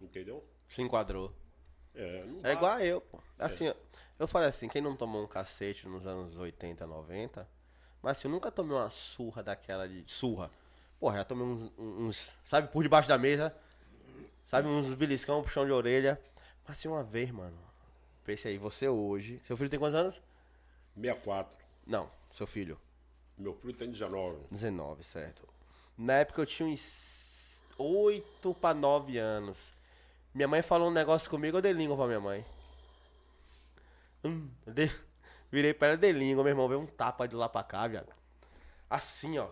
entendeu? 0.00 0.44
Se 0.68 0.82
enquadrou. 0.82 1.34
É, 1.94 2.24
não 2.24 2.40
É 2.44 2.52
igual 2.52 2.72
a 2.72 2.84
eu, 2.84 3.00
pô. 3.00 3.20
Assim, 3.38 3.68
ó, 3.68 3.74
eu 4.18 4.28
falei 4.28 4.48
assim, 4.48 4.68
quem 4.68 4.80
não 4.80 4.94
tomou 4.94 5.24
um 5.24 5.26
cacete 5.26 5.88
nos 5.88 6.06
anos 6.06 6.38
80, 6.38 6.86
90, 6.86 7.48
mas 8.02 8.18
assim, 8.18 8.28
eu 8.28 8.32
nunca 8.32 8.50
tomei 8.50 8.76
uma 8.76 8.90
surra 8.90 9.42
daquela 9.42 9.88
de. 9.88 10.04
Surra. 10.06 10.50
Porra, 10.98 11.18
já 11.18 11.24
tomei 11.24 11.44
uns, 11.44 11.72
uns, 11.78 12.34
Sabe, 12.44 12.68
por 12.68 12.82
debaixo 12.82 13.08
da 13.08 13.18
mesa. 13.18 13.54
Sabe, 14.46 14.68
uns 14.68 14.92
beliscão, 14.94 15.42
puxão 15.42 15.64
de 15.64 15.72
orelha. 15.72 16.20
Mas 16.66 16.78
assim, 16.78 16.88
uma 16.88 17.02
vez, 17.02 17.30
mano. 17.30 17.56
Pense 18.24 18.46
aí, 18.48 18.58
você 18.58 18.88
hoje. 18.88 19.38
Seu 19.46 19.56
filho 19.56 19.70
tem 19.70 19.78
quantos 19.78 19.94
anos? 19.94 20.20
64. 20.94 21.56
Não, 21.86 22.10
seu 22.32 22.46
filho. 22.46 22.78
Meu 23.36 23.54
filho 23.54 23.74
tem 23.74 23.90
19. 23.90 24.38
19, 24.50 25.02
certo. 25.02 25.48
Na 25.96 26.14
época 26.14 26.42
eu 26.42 26.46
tinha 26.46 26.68
uns 26.68 26.80
8 27.82 28.54
pra 28.54 28.74
9 28.74 29.18
anos. 29.18 29.72
Minha 30.34 30.48
mãe 30.48 30.62
falou 30.62 30.88
um 30.88 30.92
negócio 30.92 31.30
comigo, 31.30 31.58
eu 31.58 31.62
dei 31.62 31.72
língua 31.72 31.96
pra 31.96 32.06
minha 32.06 32.20
mãe. 32.20 32.44
Hum, 34.24 34.48
dei- 34.66 34.90
virei 35.50 35.74
pra 35.74 35.88
ela, 35.88 35.96
dei 35.96 36.12
língua, 36.12 36.44
meu 36.44 36.50
irmão, 36.52 36.68
veio 36.68 36.80
um 36.80 36.86
tapa 36.86 37.26
de 37.26 37.34
lá 37.34 37.48
pra 37.48 37.62
cá, 37.62 37.86
viado. 37.86 38.12
Assim, 38.88 39.38
ó. 39.38 39.48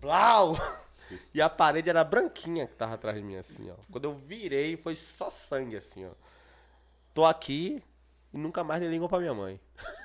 Blau! 0.00 0.56
E 1.34 1.42
a 1.42 1.50
parede 1.50 1.90
era 1.90 2.04
branquinha 2.04 2.68
que 2.68 2.74
tava 2.76 2.94
atrás 2.94 3.16
de 3.16 3.22
mim, 3.24 3.34
assim, 3.34 3.68
ó. 3.68 3.74
Quando 3.90 4.04
eu 4.04 4.14
virei, 4.14 4.76
foi 4.76 4.94
só 4.94 5.28
sangue, 5.28 5.76
assim, 5.76 6.06
ó. 6.06 6.12
Tô 7.12 7.24
aqui 7.24 7.82
e 8.32 8.38
nunca 8.38 8.62
mais 8.62 8.80
dei 8.80 8.88
língua 8.88 9.08
pra 9.08 9.18
minha 9.18 9.34
mãe. 9.34 9.60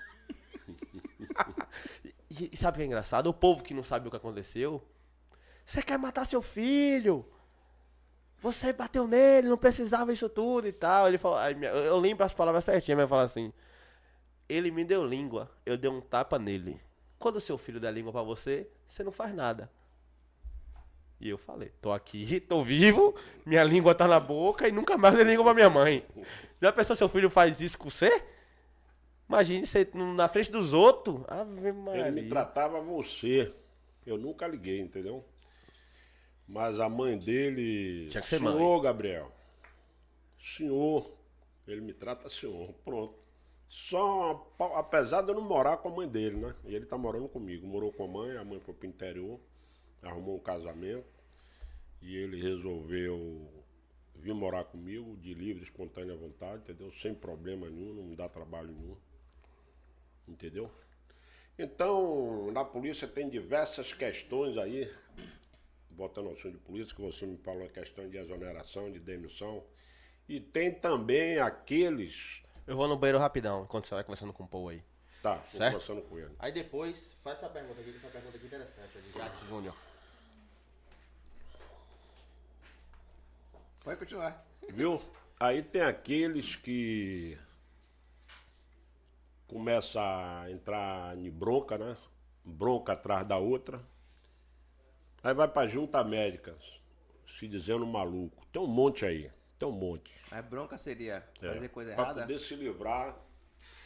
E, 2.30 2.50
e 2.54 2.58
sabe 2.58 2.76
o 2.76 2.80
que 2.80 2.84
é 2.84 2.86
engraçado? 2.86 3.28
O 3.28 3.34
povo 3.34 3.64
que 3.64 3.74
não 3.74 3.84
sabe 3.84 4.08
o 4.08 4.12
que 4.12 4.18
aconteceu. 4.18 4.82
Você 5.66 5.82
quer 5.82 5.98
matar 5.98 6.26
seu 6.26 6.42
filho? 6.42 7.26
Você 8.42 8.72
bateu 8.72 9.08
nele, 9.08 9.50
não 9.50 9.58
precisava 9.58 10.14
isso 10.14 10.30
tudo 10.30 10.68
e 10.68 10.72
tal. 10.72 11.08
Ele 11.08 11.18
falou, 11.18 11.40
eu 11.40 11.98
lembro 11.98 12.24
as 12.24 12.34
palavras 12.34 12.64
certinhas, 12.64 13.00
mas 13.00 13.10
fala 13.10 13.24
assim: 13.24 13.52
Ele 14.48 14.70
me 14.70 14.86
deu 14.86 15.04
língua, 15.04 15.50
eu 15.66 15.76
dei 15.76 15.90
um 15.90 16.00
tapa 16.00 16.38
nele. 16.38 16.80
Quando 17.18 17.38
o 17.38 17.42
seu 17.42 17.58
filho 17.58 17.80
der 17.80 17.92
língua 17.92 18.12
pra 18.12 18.22
você, 18.22 18.70
você 18.86 19.04
não 19.04 19.12
faz 19.12 19.34
nada. 19.34 19.72
E 21.20 21.30
eu 21.30 21.38
falei, 21.38 21.72
tô 21.82 21.92
aqui, 21.92 22.40
tô 22.42 22.62
vivo, 22.62 23.16
minha 23.46 23.64
língua 23.64 23.96
tá 23.96 24.08
na 24.08 24.20
boca 24.20 24.68
e 24.68 24.72
nunca 24.72 24.98
mais 24.98 25.16
dei 25.16 25.24
língua 25.24 25.46
pra 25.46 25.54
minha 25.54 25.70
mãe. 25.70 26.06
Já 26.62 26.72
pensou 26.72 26.96
seu 26.96 27.10
filho 27.10 27.30
faz 27.30 27.62
isso 27.62 27.78
com 27.78 27.90
você? 27.90 28.24
Imagine 29.28 29.66
você 29.66 29.90
na 29.96 30.28
frente 30.28 30.52
dos 30.52 30.72
outros. 30.74 31.22
Ave 31.28 31.72
Maria. 31.72 32.08
Ele 32.08 32.22
me 32.22 32.30
tratava 32.30 32.80
você. 32.80 33.52
Eu 34.06 34.20
nunca 34.20 34.46
liguei, 34.46 34.80
entendeu? 34.80 35.26
Mas 36.48 36.80
a 36.80 36.88
mãe 36.88 37.18
dele. 37.18 38.10
Tinha 38.10 38.22
que 38.22 38.30
ser 38.30 38.40
senhor, 38.40 38.76
mãe. 38.76 38.82
Gabriel. 38.82 39.32
Senhor. 40.40 41.12
Ele 41.68 41.82
me 41.82 41.94
trata 41.94 42.30
senhor. 42.30 42.74
Pronto. 42.84 43.16
Só 43.68 44.54
apesar 44.76 45.22
de 45.24 45.32
eu 45.32 45.36
não 45.36 45.42
morar 45.42 45.78
com 45.78 45.90
a 45.90 45.92
mãe 45.92 46.08
dele, 46.08 46.38
né? 46.38 46.56
E 46.66 46.76
ele 46.76 46.86
tá 46.86 46.98
morando 46.98 47.28
comigo. 47.28 47.66
Morou 47.66 47.92
com 47.92 48.04
a 48.04 48.08
mãe, 48.08 48.38
a 48.38 48.44
mãe 48.44 48.60
foi 48.60 48.74
pro 48.74 48.88
interior, 48.88 49.40
arrumou 50.04 50.36
um 50.36 50.40
casamento. 50.40 51.08
E 52.02 52.16
ele 52.16 52.40
resolveu 52.42 53.66
vir 54.16 54.34
morar 54.34 54.64
comigo 54.66 55.18
de 55.18 55.34
livre, 55.34 55.64
espontânea 55.64 56.16
vontade, 56.16 56.62
entendeu? 56.64 56.92
Sem 56.94 57.14
problema 57.14 57.70
nenhum, 57.70 57.94
não 57.94 58.04
me 58.04 58.16
dá 58.16 58.30
trabalho 58.30 58.72
nenhum. 58.72 58.96
Entendeu? 60.28 60.72
Então, 61.58 62.52
na 62.52 62.66
polícia 62.66 63.08
tem 63.08 63.30
diversas 63.30 63.94
questões 63.94 64.58
aí, 64.58 64.92
botando 65.96 66.30
assunto 66.30 66.52
de 66.52 66.58
polícia, 66.58 66.96
que 66.96 67.02
você 67.02 67.26
me 67.26 67.38
falou 67.38 67.66
a 67.66 67.70
questão 67.70 68.08
de 68.10 68.18
exoneração, 68.18 68.92
de 68.92 69.00
demissão. 69.00 69.64
E 70.28 70.40
tem 70.40 70.72
também 70.72 71.40
aqueles. 71.40 72.42
Eu 72.68 72.76
vou 72.76 72.88
no 72.88 72.98
banheiro 72.98 73.20
rapidão, 73.20 73.64
enquanto 73.64 73.88
você 73.88 73.96
vai 73.96 74.04
conversando 74.04 74.34
com 74.34 74.44
o 74.44 74.48
Paul 74.48 74.70
aí. 74.70 74.84
Tá, 75.22 75.38
tô 75.38 75.58
Certo. 75.58 75.74
conversando 75.74 76.02
com 76.04 76.20
ele. 76.20 76.36
Aí 76.38 76.52
depois, 76.52 76.96
faz 77.24 77.38
essa 77.38 77.50
pergunta 77.50 77.80
aqui, 77.82 77.92
que 77.92 77.98
essa 77.98 78.10
pergunta 78.10 78.36
aqui 78.38 78.46
é 78.46 78.48
interessante, 78.48 78.98
de 79.02 79.12
Jacques 79.18 79.48
Júnior. 79.48 79.76
Pode 83.84 84.00
continuar. 84.00 84.46
Viu? 84.70 85.02
Aí 85.40 85.62
tem 85.62 85.82
aqueles 85.82 86.56
que 86.56 87.38
começa 89.48 90.00
a 90.02 90.52
entrar 90.52 91.18
em 91.18 91.30
bronca, 91.30 91.78
né? 91.78 91.96
Bronca 92.44 92.94
atrás 92.94 93.28
da 93.28 93.38
outra. 93.38 93.82
Aí 95.26 95.34
vai 95.34 95.48
pra 95.48 95.66
junta 95.66 96.04
médica, 96.04 96.56
se 97.28 97.48
dizendo 97.48 97.84
maluco. 97.84 98.46
Tem 98.54 98.62
um 98.62 98.68
monte 98.68 99.08
aí, 99.08 99.32
tem 99.58 99.68
um 99.68 99.72
monte. 99.72 100.14
A 100.30 100.40
bronca 100.40 100.78
seria 100.78 101.28
É, 101.42 101.52
fazer 101.52 101.70
coisa 101.70 101.96
pra 101.96 102.04
errada? 102.04 102.22
poder 102.22 102.38
se 102.38 102.56
livrar. 102.56 103.18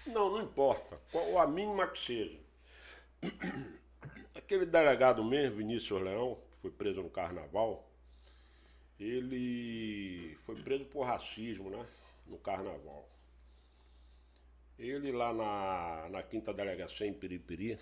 Não, 0.06 0.30
não 0.30 0.42
importa. 0.42 1.00
Qual 1.10 1.40
a 1.40 1.48
mínima 1.48 1.88
que 1.88 1.98
seja. 1.98 2.38
Aquele 4.36 4.66
delegado 4.66 5.24
mesmo, 5.24 5.56
Vinícius 5.56 6.02
Leão, 6.02 6.36
que 6.52 6.58
foi 6.58 6.72
preso 6.72 7.02
no 7.02 7.10
carnaval, 7.10 7.90
ele 9.00 10.38
foi 10.46 10.62
preso 10.62 10.84
por 10.84 11.04
racismo, 11.04 11.70
né? 11.70 11.86
No 12.28 12.38
carnaval. 12.38 13.08
Ele 14.78 15.14
lá 15.14 15.34
na, 15.34 16.10
na 16.10 16.22
quinta 16.22 16.54
delegacia 16.54 17.08
em 17.08 17.14
Piripiri, 17.14 17.80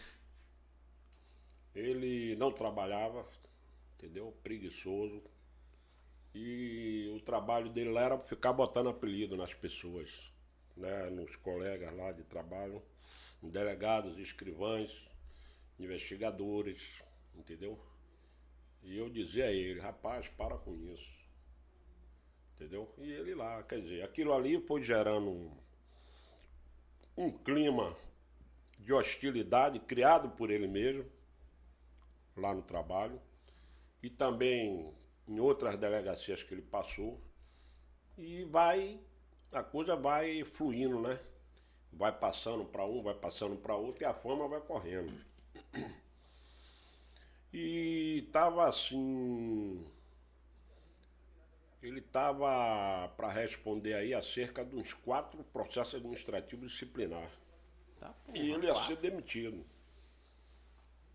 Ele 1.73 2.35
não 2.35 2.51
trabalhava, 2.51 3.23
entendeu? 3.97 4.31
Preguiçoso. 4.44 5.22
E 6.33 7.12
o 7.15 7.19
trabalho 7.22 7.69
dele 7.69 7.90
lá 7.90 8.03
era 8.03 8.19
ficar 8.19 8.53
botando 8.53 8.90
apelido 8.90 9.35
nas 9.35 9.53
pessoas, 9.53 10.31
né? 10.76 11.10
Nos 11.10 11.35
colegas 11.35 11.96
lá 11.96 12.12
de 12.12 12.24
trabalho, 12.24 12.81
delegados, 13.42 14.19
escrivães, 14.19 14.92
investigadores, 15.80 17.01
entendeu? 17.35 17.80
E 18.83 18.97
eu 18.97 19.10
dizia 19.10 19.46
a 19.46 19.51
ele, 19.51 19.80
rapaz, 19.80 20.28
para 20.30 20.58
com 20.58 20.76
isso. 20.76 21.12
Entendeu? 22.56 22.92
E 22.97 23.12
ele 23.12 23.35
lá, 23.35 23.62
quer 23.63 23.81
dizer, 23.81 24.03
aquilo 24.03 24.33
ali 24.33 24.60
foi 24.62 24.81
gerando 24.83 25.30
um, 25.30 25.58
um 27.17 27.31
clima 27.31 27.96
de 28.80 28.94
hostilidade 28.94 29.80
criado 29.80 30.30
por 30.30 30.49
ele 30.49 30.67
mesmo, 30.67 31.06
lá 32.35 32.53
no 32.53 32.62
trabalho, 32.62 33.19
e 34.01 34.10
também 34.10 34.94
em 35.28 35.40
outras 35.40 35.78
delegacias 35.78 36.44
que 36.44 36.53
ele 36.53 36.62
passou, 36.62 37.19
e 38.17 38.44
vai, 38.46 38.99
a 39.51 39.63
coisa 39.63 39.96
vai 39.96 40.44
fluindo, 40.44 40.99
né? 41.01 41.19
Vai 41.92 42.12
passando 42.17 42.65
para 42.65 42.85
um, 42.85 43.01
vai 43.01 43.13
passando 43.15 43.56
para 43.58 43.76
outro, 43.76 44.03
e 44.03 44.06
a 44.06 44.13
fama 44.13 44.47
vai 44.47 44.62
correndo. 44.62 45.13
E 47.53 48.28
tava 48.31 48.67
assim. 48.67 49.85
Ele 51.81 52.01
tava 52.01 53.08
para 53.15 53.31
responder 53.31 53.94
aí 53.94 54.13
acerca 54.13 54.65
de 54.65 54.76
uns 54.76 54.94
quatro 54.94 55.44
processos 55.46 55.96
administrativos 55.96 56.72
disciplinares. 56.72 57.31
Tá, 57.99 58.13
E 58.33 58.51
ele 58.51 58.67
ia 58.67 58.74
quatro. 58.74 58.81
ser 58.85 58.97
demitido. 58.97 59.65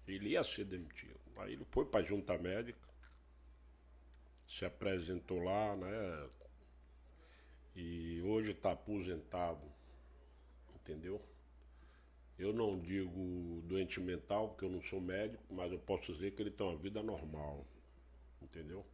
Ele 0.07 0.31
ia 0.31 0.45
ser 0.45 0.65
demitido. 0.65 1.21
Aí 1.43 1.55
ele 1.55 1.65
foi 1.71 1.85
para 1.85 2.01
a 2.01 2.05
junta 2.05 2.39
médica, 2.39 2.79
se 4.49 4.65
apresentou 4.65 5.43
lá, 5.43 5.77
né? 5.77 6.31
E 7.75 8.21
hoje 8.23 8.53
está 8.53 8.73
aposentado. 8.73 9.63
Entendeu? 10.75 11.23
Eu 12.39 12.53
não 12.53 12.79
digo 12.79 13.63
doente 13.65 14.01
mental, 14.01 14.49
porque 14.49 14.65
eu 14.65 14.71
não 14.71 14.83
sou 14.83 15.01
médico, 15.01 15.43
mas 15.51 15.71
eu 15.73 15.79
posso 15.79 16.13
dizer 16.13 16.33
que 16.33 16.43
ele 16.43 16.51
tem 16.51 16.67
uma 16.67 16.77
vida 16.77 17.03
normal. 17.03 17.67
Entendeu? 18.41 18.85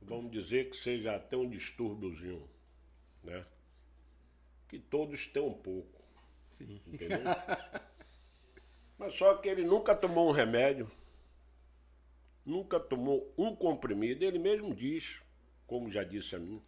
Vamos 0.00 0.30
dizer 0.30 0.70
que 0.70 0.76
seja 0.76 1.16
até 1.16 1.36
um 1.36 1.48
distúrbiozinho, 1.48 2.48
né? 3.22 3.44
Que 4.68 4.78
todos 4.78 5.26
têm 5.26 5.42
um 5.42 5.54
pouco. 5.54 6.02
Sim. 6.52 6.80
Entendeu? 6.86 7.18
Mas 8.98 9.14
só 9.14 9.36
que 9.36 9.48
ele 9.48 9.64
nunca 9.64 9.94
tomou 9.94 10.28
um 10.28 10.32
remédio, 10.32 10.90
nunca 12.48 12.80
tomou 12.80 13.32
um 13.36 13.54
comprimido, 13.54 14.24
ele 14.24 14.38
mesmo 14.38 14.74
diz, 14.74 15.20
como 15.66 15.90
já 15.90 16.02
disse 16.02 16.34
a 16.34 16.38
mim. 16.38 16.62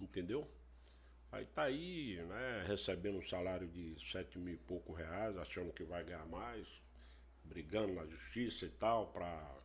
Entendeu? 0.00 0.46
Aí 1.32 1.46
tá 1.46 1.62
aí, 1.62 2.16
né, 2.16 2.64
recebendo 2.66 3.18
um 3.18 3.26
salário 3.26 3.66
de 3.66 3.96
sete 4.12 4.38
mil 4.38 4.54
e 4.54 4.58
pouco 4.58 4.92
reais, 4.92 5.36
achando 5.38 5.72
que 5.72 5.82
vai 5.82 6.04
ganhar 6.04 6.26
mais, 6.26 6.68
brigando 7.42 7.94
na 7.94 8.06
justiça 8.06 8.66
e 8.66 8.70
tal, 8.70 9.08
pra. 9.08 9.56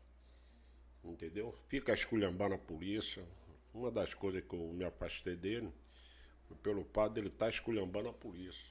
Entendeu? 1.03 1.53
Fica 1.67 1.93
esculhambando 1.93 2.55
a 2.55 2.57
polícia. 2.57 3.23
Uma 3.73 3.91
das 3.91 4.13
coisas 4.13 4.43
que 4.43 4.53
eu 4.53 4.73
me 4.73 4.83
afastei 4.83 5.35
dele 5.35 5.71
pelo 6.63 6.83
fato 6.85 7.13
dele 7.13 7.27
estar 7.27 7.49
esculhambando 7.49 8.09
a 8.09 8.13
polícia. 8.13 8.65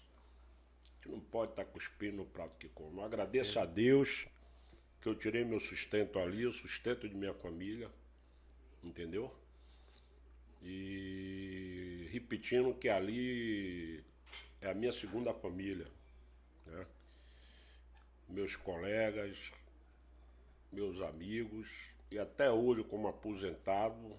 A 0.82 0.86
gente 0.86 1.08
não 1.10 1.20
pode 1.20 1.52
estar 1.52 1.64
cuspindo 1.66 2.16
no 2.16 2.26
prato 2.26 2.56
que 2.58 2.68
come. 2.68 2.98
Eu 2.98 3.04
agradeço 3.04 3.60
a 3.60 3.64
Deus 3.64 4.26
que 5.00 5.08
eu 5.08 5.14
tirei 5.14 5.44
meu 5.44 5.60
sustento 5.60 6.18
ali, 6.18 6.46
o 6.46 6.52
sustento 6.52 7.08
de 7.08 7.14
minha 7.16 7.34
família. 7.34 7.90
Entendeu? 8.82 9.34
E 10.62 12.08
repetindo 12.12 12.74
que 12.74 12.88
ali 12.88 14.02
é 14.60 14.70
a 14.70 14.74
minha 14.74 14.92
segunda 14.92 15.32
família. 15.34 15.86
Né? 16.66 16.86
Meus 18.28 18.54
colegas, 18.56 19.50
meus 20.72 21.00
amigos, 21.02 21.68
e 22.10 22.18
até 22.18 22.50
hoje 22.50 22.82
como 22.84 23.08
aposentado, 23.08 24.16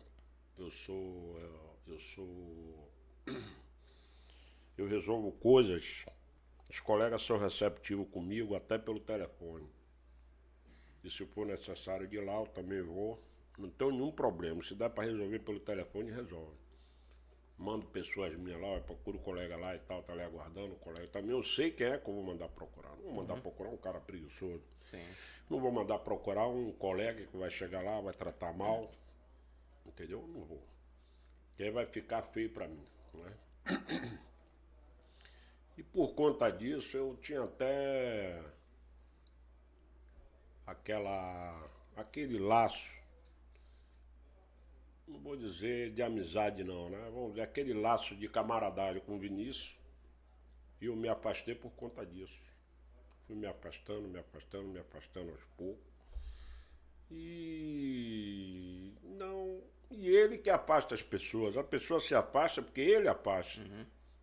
eu 0.58 0.69
sou. 0.72 1.38
eh, 1.40 1.69
Eu 1.88 1.99
sou. 1.99 2.90
Eu 4.78 4.88
resolvo 4.88 5.31
coisas. 5.33 6.06
Os 6.69 6.79
colegas 6.79 7.22
são 7.24 7.38
receptivos 7.38 8.08
comigo 8.10 8.56
até 8.56 8.78
pelo 8.78 8.99
telefone. 8.99 9.67
E 11.03 11.10
se 11.10 11.26
for 11.26 11.46
necessário 11.46 12.08
de 12.08 12.19
lá, 12.19 12.40
eu 12.40 12.48
também 12.48 12.82
vou. 12.82 13.22
Não 13.58 13.69
tenho 13.69 13.92
nenhum 13.92 14.12
problema. 14.12 14.62
Se 14.62 14.76
dá 14.76 14.90
para 14.90 15.06
resolver 15.06 15.40
pelo 15.40 15.60
telefone, 15.60 16.12
resolve. 16.12 16.58
Mando 17.58 17.85
pessoas 17.88 18.33
minhas 18.38 18.60
lá, 18.62 18.76
eu 18.76 18.82
procuro 18.82 19.17
o 19.17 19.22
colega 19.22 19.58
lá 19.58 19.76
e 19.76 19.80
tal, 19.80 20.01
tá 20.01 20.14
ali 20.14 20.22
aguardando 20.22 20.74
o 20.74 20.80
colega. 20.80 21.08
Também 21.10 21.32
eu 21.32 21.44
sei 21.44 21.72
quem 21.72 21.88
é 21.88 21.98
que 21.98 22.10
eu 22.10 22.14
vou 22.14 22.24
mandar 22.24 22.48
procurar. 22.48 22.96
Não 22.96 23.03
vou 23.03 23.14
mandar 23.15 23.42
procurar 23.42 23.69
um 23.69 23.78
cara 23.78 23.99
preguiçoso. 23.99 24.64
Sim. 24.85 25.06
Não 25.49 25.60
vou 25.60 25.72
mandar 25.72 25.99
procurar 25.99 26.48
um 26.48 26.72
colega 26.72 27.26
que 27.26 27.35
vai 27.35 27.49
chegar 27.49 27.83
lá, 27.83 27.99
vai 27.99 28.14
tratar 28.14 28.53
mal. 28.53 28.90
Entendeu? 29.85 30.26
Não 30.26 30.46
vou. 30.46 30.64
Que 31.56 31.64
aí 31.64 31.72
vai 31.72 31.85
ficar 31.85 32.22
feio 32.22 32.49
pra 32.49 32.67
mim. 32.67 32.85
Não 33.14 33.28
é? 33.28 34.19
E 35.78 35.83
por 35.83 36.14
conta 36.14 36.49
disso 36.49 36.98
eu 36.98 37.17
tinha 37.22 37.42
até 37.42 38.44
aquela 40.72 41.69
aquele 41.96 42.38
laço. 42.40 42.90
Não 45.08 45.19
vou 45.19 45.35
dizer 45.35 45.92
de 45.92 46.03
amizade 46.03 46.64
não, 46.64 46.90
né? 46.90 47.10
Vamos 47.12 47.32
dizer, 47.32 47.42
aquele 47.42 47.74
laço 47.74 48.16
de 48.16 48.30
camaradagem 48.30 49.02
com 49.02 49.16
o 49.16 49.19
Vinícius. 49.19 49.78
E 50.80 50.85
eu 50.85 50.96
me 50.96 51.10
afastei 51.10 51.56
por 51.56 51.72
conta 51.72 52.06
disso. 52.06 52.40
Fui 53.26 53.35
me 53.35 53.48
afastando, 53.48 54.08
me 54.08 54.19
afastando, 54.19 54.68
me 54.68 54.80
afastando 54.80 55.32
aos 55.32 55.44
poucos. 55.58 55.90
E 57.12 58.94
não. 59.03 59.62
E 59.90 60.08
ele 60.08 60.38
que 60.38 60.50
afasta 60.50 60.94
as 60.94 61.02
pessoas. 61.02 61.58
A 61.58 61.64
pessoa 61.64 62.00
se 62.00 62.14
afasta 62.14 62.62
porque 62.62 62.82
ele 62.82 63.08
afasta. 63.08 63.62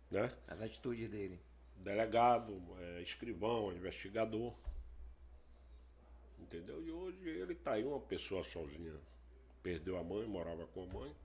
Né? 0.09 0.33
As 0.47 0.61
atitudes 0.61 1.09
dele. 1.09 1.39
Delegado, 1.75 2.61
é, 2.79 3.01
escrivão, 3.01 3.71
investigador. 3.73 4.53
Entendeu? 6.39 6.81
E 6.85 6.91
hoje 6.91 7.27
ele 7.27 7.55
tá 7.55 7.73
aí 7.73 7.83
uma 7.83 7.99
pessoa 7.99 8.43
sozinha. 8.43 8.93
Perdeu 9.63 9.97
a 9.97 10.03
mãe, 10.03 10.25
morava 10.27 10.65
com 10.67 10.83
a 10.83 10.85
mãe. 10.85 11.15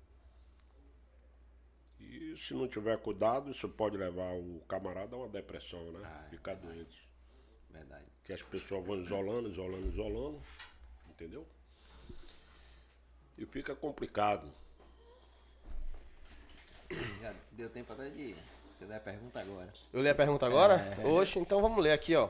E 2.00 2.36
se 2.36 2.54
não 2.54 2.66
tiver 2.66 2.98
cuidado, 2.98 3.50
isso 3.50 3.68
pode 3.68 3.96
levar 3.96 4.32
o 4.34 4.60
camarada 4.68 5.14
a 5.14 5.18
uma 5.20 5.28
depressão, 5.28 5.92
né? 5.92 6.00
Ah, 6.04 6.24
é 6.26 6.30
Ficar 6.30 6.54
verdade. 6.54 6.74
doente 6.74 7.08
Verdade. 7.70 8.04
que 8.24 8.32
as 8.32 8.42
pessoas 8.42 8.84
vão 8.84 9.00
isolando, 9.00 9.48
isolando, 9.50 9.86
isolando, 9.88 10.42
entendeu? 11.10 11.46
E 13.38 13.46
fica 13.46 13.74
complicado. 13.74 14.52
Já 17.20 17.34
deu 17.52 17.70
tempo 17.70 17.92
até 17.92 18.10
de. 18.10 18.34
Você 18.78 18.86
der 18.86 18.96
a 18.96 19.00
pergunta 19.00 19.40
agora. 19.40 19.72
Eu 19.92 20.00
leio 20.00 20.12
a 20.12 20.16
pergunta 20.16 20.46
agora? 20.46 20.96
Oxe, 21.04 21.38
então 21.38 21.62
vamos 21.62 21.82
ler 21.82 21.92
aqui, 21.92 22.14
ó. 22.16 22.28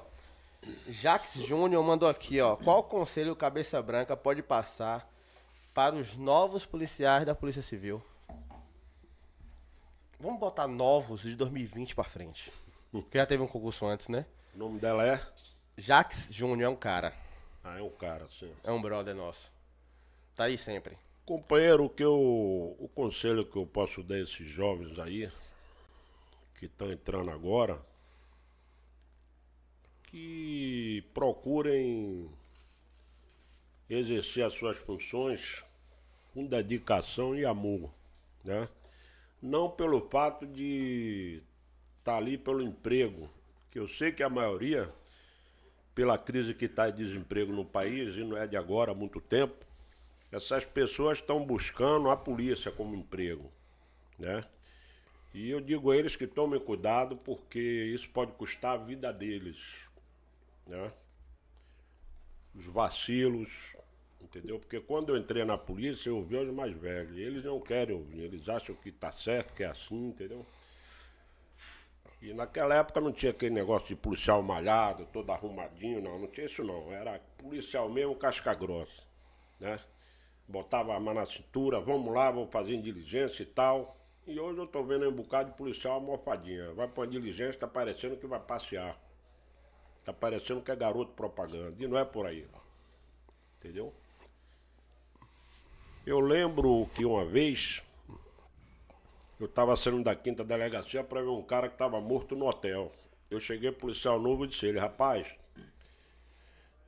Jax 0.88 1.34
Júnior 1.34 1.82
mandou 1.82 2.08
aqui, 2.08 2.40
ó. 2.40 2.56
Qual 2.56 2.84
conselho 2.84 3.32
o 3.32 3.36
Cabeça 3.36 3.80
Branca 3.82 4.16
pode 4.16 4.42
passar 4.42 5.08
para 5.74 5.94
os 5.94 6.16
novos 6.16 6.64
policiais 6.64 7.26
da 7.26 7.34
Polícia 7.34 7.62
Civil? 7.62 8.02
Vamos 10.20 10.38
botar 10.38 10.68
novos 10.68 11.22
de 11.22 11.34
2020 11.34 11.94
pra 11.94 12.04
frente. 12.04 12.52
Que 13.10 13.18
já 13.18 13.26
teve 13.26 13.42
um 13.42 13.48
concurso 13.48 13.86
antes, 13.86 14.08
né? 14.08 14.24
O 14.54 14.58
nome 14.58 14.78
dela 14.78 15.04
é. 15.04 15.20
Jax 15.76 16.28
Júnior 16.30 16.62
é 16.62 16.68
um 16.68 16.76
cara. 16.76 17.12
Ah, 17.64 17.78
é 17.78 17.82
um 17.82 17.90
cara, 17.90 18.24
assim. 18.24 18.52
É 18.62 18.70
um 18.70 18.80
brother 18.80 19.14
nosso. 19.14 19.50
Tá 20.36 20.44
aí 20.44 20.58
sempre. 20.58 20.96
Companheiro, 21.24 21.86
o 21.86 21.90
que 21.90 22.04
eu, 22.04 22.14
o 22.14 22.90
conselho 22.94 23.44
que 23.44 23.56
eu 23.56 23.66
posso 23.66 24.02
dar 24.02 24.16
a 24.16 24.20
esses 24.20 24.48
jovens 24.48 24.98
aí, 24.98 25.30
que 26.58 26.66
estão 26.66 26.90
entrando 26.90 27.30
agora, 27.30 27.80
que 30.12 31.02
procurem 31.14 32.28
exercer 33.88 34.44
as 34.44 34.52
suas 34.52 34.76
funções 34.76 35.64
com 36.34 36.46
dedicação 36.46 37.34
e 37.34 37.46
amor, 37.46 37.90
né? 38.44 38.68
Não 39.40 39.70
pelo 39.70 40.06
fato 40.10 40.46
de 40.46 41.42
estar 41.98 42.18
ali 42.18 42.36
pelo 42.36 42.60
emprego, 42.60 43.28
que 43.70 43.78
eu 43.78 43.88
sei 43.88 44.12
que 44.12 44.22
a 44.22 44.28
maioria, 44.28 44.92
pela 45.94 46.18
crise 46.18 46.52
que 46.52 46.66
está 46.66 46.90
de 46.90 47.04
desemprego 47.04 47.50
no 47.50 47.64
país, 47.64 48.14
e 48.14 48.22
não 48.22 48.36
é 48.36 48.46
de 48.46 48.56
agora, 48.56 48.92
há 48.92 48.94
muito 48.94 49.18
tempo, 49.18 49.64
essas 50.30 50.62
pessoas 50.64 51.18
estão 51.18 51.42
buscando 51.44 52.10
a 52.10 52.16
polícia 52.16 52.70
como 52.70 52.94
emprego, 52.94 53.50
né? 54.18 54.44
E 55.32 55.48
eu 55.48 55.60
digo 55.60 55.90
a 55.90 55.96
eles 55.96 56.16
que 56.16 56.26
tomem 56.26 56.60
cuidado 56.60 57.16
porque 57.16 57.58
isso 57.58 58.10
pode 58.10 58.32
custar 58.32 58.74
a 58.74 58.84
vida 58.84 59.10
deles, 59.10 59.58
né? 60.66 60.92
os 62.54 62.66
vacilos, 62.66 63.76
entendeu? 64.20 64.58
Porque 64.58 64.80
quando 64.80 65.10
eu 65.10 65.16
entrei 65.16 65.44
na 65.44 65.56
polícia, 65.56 66.10
eu 66.10 66.16
ouvi 66.16 66.36
os 66.36 66.52
mais 66.52 66.74
velhos. 66.74 67.16
Eles 67.16 67.44
não 67.44 67.60
querem 67.60 67.96
ouvir, 67.96 68.20
eles 68.20 68.48
acham 68.48 68.74
que 68.74 68.92
tá 68.92 69.10
certo, 69.10 69.54
que 69.54 69.62
é 69.62 69.66
assim, 69.66 70.08
entendeu? 70.08 70.44
E 72.20 72.32
naquela 72.32 72.76
época 72.76 73.00
não 73.00 73.12
tinha 73.12 73.32
aquele 73.32 73.54
negócio 73.54 73.88
de 73.88 73.96
policial 73.96 74.42
malhado, 74.42 75.08
todo 75.12 75.30
arrumadinho, 75.30 76.00
não, 76.00 76.20
não 76.20 76.28
tinha 76.28 76.46
isso 76.46 76.62
não. 76.62 76.92
Era 76.92 77.18
policial 77.38 77.88
mesmo, 77.88 78.14
casca 78.14 78.54
grossa, 78.54 79.02
né? 79.58 79.80
Botava 80.46 80.92
a 80.92 80.96
arma 80.96 81.14
na 81.14 81.26
cintura, 81.26 81.80
vamos 81.80 82.12
lá, 82.14 82.30
vou 82.30 82.46
fazer 82.46 82.80
diligência 82.80 83.42
e 83.42 83.46
tal. 83.46 83.96
E 84.24 84.38
hoje 84.38 84.58
eu 84.58 84.66
tô 84.68 84.84
vendo 84.84 85.08
um 85.08 85.12
bocado 85.12 85.50
de 85.50 85.56
policial 85.56 85.94
almofadinha. 85.94 86.72
Vai 86.74 86.86
pra 86.86 87.00
uma 87.00 87.06
diligência, 87.08 87.58
tá 87.58 87.66
parecendo 87.66 88.16
que 88.16 88.26
vai 88.26 88.38
passear. 88.38 88.96
Tá 90.04 90.12
parecendo 90.12 90.60
que 90.60 90.70
é 90.70 90.76
garoto 90.76 91.12
propaganda. 91.12 91.74
E 91.78 91.86
não 91.86 91.98
é 91.98 92.04
por 92.04 92.26
aí. 92.26 92.46
Entendeu? 93.58 93.92
Eu 96.04 96.18
lembro 96.18 96.88
que 96.94 97.04
uma 97.04 97.24
vez 97.24 97.82
eu 99.38 99.46
tava 99.46 99.76
saindo 99.76 100.02
da 100.02 100.14
quinta 100.14 100.42
delegacia 100.44 101.04
pra 101.04 101.20
ver 101.20 101.28
um 101.28 101.42
cara 101.42 101.68
que 101.68 101.76
tava 101.76 102.00
morto 102.00 102.34
no 102.34 102.46
hotel. 102.46 102.92
Eu 103.30 103.40
cheguei 103.40 103.70
policial 103.70 104.20
novo 104.20 104.44
e 104.44 104.48
disse 104.48 104.66
ele, 104.66 104.78
rapaz, 104.78 105.26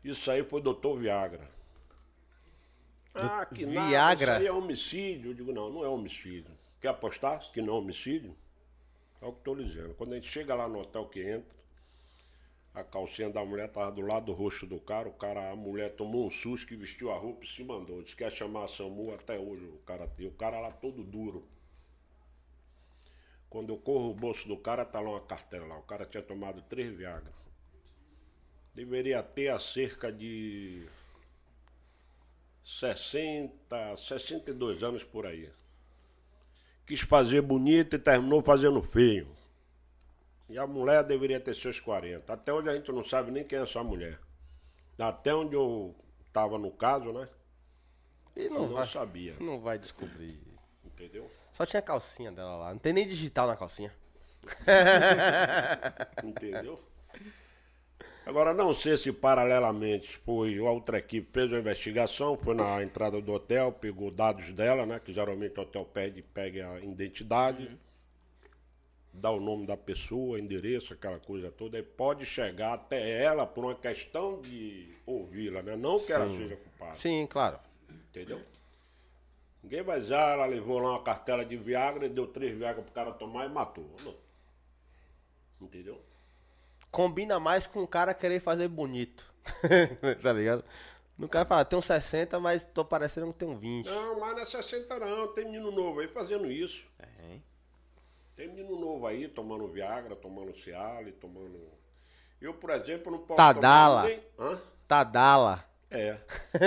isso 0.02 0.30
aí 0.30 0.42
foi 0.44 0.60
doutor 0.60 0.98
Viagra. 0.98 1.48
Ah, 3.14 3.46
que 3.46 3.64
nada, 3.64 3.88
Viagra? 3.88 4.32
isso 4.32 4.40
aí 4.40 4.46
é 4.46 4.52
homicídio. 4.52 5.30
Eu 5.30 5.34
digo, 5.34 5.52
não, 5.52 5.70
não 5.70 5.84
é 5.84 5.88
homicídio. 5.88 6.50
Quer 6.80 6.88
apostar 6.88 7.38
que 7.52 7.62
não 7.62 7.74
é 7.74 7.78
homicídio? 7.78 8.36
É 9.22 9.26
o 9.26 9.32
que 9.32 9.38
estou 9.38 9.56
dizendo. 9.56 9.94
Quando 9.94 10.12
a 10.12 10.16
gente 10.16 10.28
chega 10.28 10.54
lá 10.54 10.68
no 10.68 10.80
hotel 10.80 11.06
que 11.06 11.22
entra, 11.22 11.54
a 12.74 12.82
calcinha 12.82 13.30
da 13.30 13.44
mulher 13.44 13.68
tava 13.68 13.92
do 13.92 14.00
lado 14.00 14.26
do 14.26 14.32
rosto 14.32 14.66
do 14.66 14.80
cara, 14.80 15.08
o 15.08 15.12
cara, 15.12 15.50
a 15.50 15.54
mulher 15.54 15.94
tomou 15.94 16.26
um 16.26 16.30
susto 16.30 16.66
que 16.66 16.74
vestiu 16.74 17.12
a 17.12 17.16
roupa 17.16 17.44
e 17.44 17.46
se 17.48 17.62
mandou. 17.62 18.02
Disse 18.02 18.16
que 18.16 18.24
ia 18.24 18.30
chamar 18.30 18.64
a 18.64 18.68
SAMU 18.68 19.14
até 19.14 19.38
hoje, 19.38 19.64
o 19.64 19.78
cara 19.86 20.08
tem. 20.08 20.26
O 20.26 20.32
cara 20.32 20.58
lá 20.58 20.72
todo 20.72 21.04
duro. 21.04 21.46
Quando 23.48 23.72
eu 23.72 23.78
corro 23.78 24.10
o 24.10 24.14
bolso 24.14 24.48
do 24.48 24.56
cara, 24.56 24.84
tá 24.84 25.00
lá 25.00 25.10
uma 25.10 25.20
cartela 25.20 25.66
lá. 25.66 25.78
O 25.78 25.82
cara 25.82 26.04
tinha 26.04 26.22
tomado 26.22 26.62
três 26.62 26.92
Viagra. 26.92 27.32
Deveria 28.74 29.22
ter 29.22 29.50
a 29.50 29.60
cerca 29.60 30.10
de 30.10 30.84
60, 32.64 33.96
62 33.96 34.82
anos 34.82 35.04
por 35.04 35.26
aí. 35.26 35.48
Quis 36.84 37.02
fazer 37.02 37.40
bonito 37.40 37.94
e 37.94 38.00
terminou 38.00 38.42
fazendo 38.42 38.82
feio. 38.82 39.28
E 40.48 40.58
a 40.58 40.66
mulher 40.66 41.02
deveria 41.04 41.40
ter 41.40 41.54
seus 41.54 41.80
40. 41.80 42.32
Até 42.32 42.52
hoje 42.52 42.68
a 42.68 42.74
gente 42.74 42.92
não 42.92 43.04
sabe 43.04 43.30
nem 43.30 43.44
quem 43.44 43.58
é 43.58 43.62
essa 43.62 43.82
mulher. 43.82 44.18
Até 44.98 45.34
onde 45.34 45.54
eu 45.54 45.94
estava 46.26 46.58
no 46.58 46.70
caso, 46.70 47.12
né? 47.12 47.28
E 48.36 48.48
não, 48.48 48.66
não 48.66 48.74
vai, 48.74 48.86
sabia. 48.86 49.36
não 49.40 49.60
vai 49.60 49.78
descobrir. 49.78 50.40
Entendeu? 50.84 51.30
Só 51.52 51.64
tinha 51.64 51.80
a 51.80 51.82
calcinha 51.82 52.30
dela 52.30 52.56
lá. 52.56 52.72
Não 52.72 52.78
tem 52.78 52.92
nem 52.92 53.06
digital 53.06 53.46
na 53.46 53.56
calcinha. 53.56 53.92
Entendeu? 56.22 56.80
Agora, 58.26 58.54
não 58.54 58.72
sei 58.72 58.96
se 58.96 59.12
paralelamente 59.12 60.16
foi 60.18 60.58
outra 60.58 60.98
equipe 60.98 61.28
fez 61.30 61.50
uma 61.50 61.58
investigação, 61.58 62.36
foi 62.36 62.54
na 62.54 62.82
entrada 62.82 63.20
do 63.20 63.32
hotel, 63.32 63.70
pegou 63.70 64.10
dados 64.10 64.50
dela, 64.52 64.86
né? 64.86 64.98
Que 64.98 65.12
geralmente 65.12 65.58
o 65.58 65.62
hotel 65.62 65.84
pede, 65.84 66.22
pega 66.22 66.70
a 66.70 66.80
identidade, 66.80 67.78
dá 69.14 69.30
o 69.30 69.40
nome 69.40 69.66
da 69.66 69.76
pessoa, 69.76 70.38
endereço, 70.38 70.92
aquela 70.92 71.18
coisa 71.18 71.50
toda, 71.50 71.78
e 71.78 71.82
pode 71.82 72.26
chegar 72.26 72.74
até 72.74 73.22
ela 73.22 73.46
por 73.46 73.64
uma 73.64 73.74
questão 73.74 74.40
de 74.40 74.92
ouvi-la, 75.06 75.62
né? 75.62 75.76
Não 75.76 75.98
que 75.98 76.12
ela 76.12 76.26
Sim. 76.26 76.36
seja 76.36 76.56
culpada. 76.56 76.94
Sim, 76.94 77.26
claro. 77.26 77.58
Entendeu? 78.10 78.40
Ninguém 79.62 79.82
vai 79.82 80.00
dizer, 80.00 80.14
ah, 80.14 80.32
ela 80.32 80.46
levou 80.46 80.78
lá 80.78 80.90
uma 80.90 81.02
cartela 81.02 81.44
de 81.44 81.56
Viagra 81.56 82.06
e 82.06 82.10
deu 82.10 82.26
três 82.26 82.56
Viagra 82.56 82.82
pro 82.82 82.92
cara 82.92 83.12
tomar 83.12 83.46
e 83.46 83.48
matou. 83.48 83.88
Não. 84.04 84.14
Entendeu? 85.60 86.00
Combina 86.90 87.40
mais 87.40 87.66
com 87.66 87.82
o 87.82 87.88
cara 87.88 88.12
querer 88.12 88.40
fazer 88.40 88.68
bonito. 88.68 89.32
tá 90.22 90.32
ligado? 90.32 90.64
No 91.16 91.28
cara 91.28 91.44
fala, 91.44 91.64
tem 91.64 91.78
um 91.78 91.82
60, 91.82 92.38
mas 92.40 92.64
tô 92.64 92.84
parecendo 92.84 93.32
que 93.32 93.38
tem 93.38 93.48
um 93.48 93.56
20. 93.56 93.86
Não, 93.86 94.20
mas 94.20 94.32
não 94.32 94.40
é 94.40 94.44
60 94.44 94.98
não, 94.98 95.28
tem 95.28 95.44
menino 95.44 95.70
novo 95.70 96.00
aí 96.00 96.08
fazendo 96.08 96.50
isso. 96.50 96.84
Tem. 96.98 97.42
Tem 98.36 98.48
menino 98.48 98.78
novo 98.78 99.06
aí 99.06 99.28
tomando 99.28 99.68
Viagra, 99.68 100.16
tomando 100.16 100.56
Cialis, 100.56 101.14
tomando. 101.20 101.60
Eu, 102.40 102.54
por 102.54 102.70
exemplo, 102.70 103.12
não 103.12 103.18
posso 103.20 103.36
Tadala. 103.36 104.02
tomar 104.02 104.08
nem. 104.08 104.24
Hã? 104.38 104.60
Tadala. 104.88 105.70
É. 105.90 106.18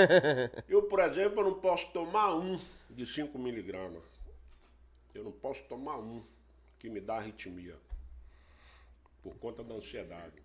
Eu, 0.69 0.83
por 0.83 0.99
exemplo, 1.01 1.43
não 1.43 1.55
posso 1.59 1.91
tomar 1.91 2.33
um 2.35 2.59
de 2.89 3.05
5 3.05 3.37
miligramas. 3.37 4.03
Eu 5.13 5.25
não 5.25 5.31
posso 5.31 5.61
tomar 5.63 5.97
um 5.97 6.23
que 6.79 6.89
me 6.89 7.01
dá 7.01 7.17
arritmia. 7.17 7.75
Por 9.21 9.35
conta 9.35 9.63
da 9.63 9.75
ansiedade. 9.75 10.41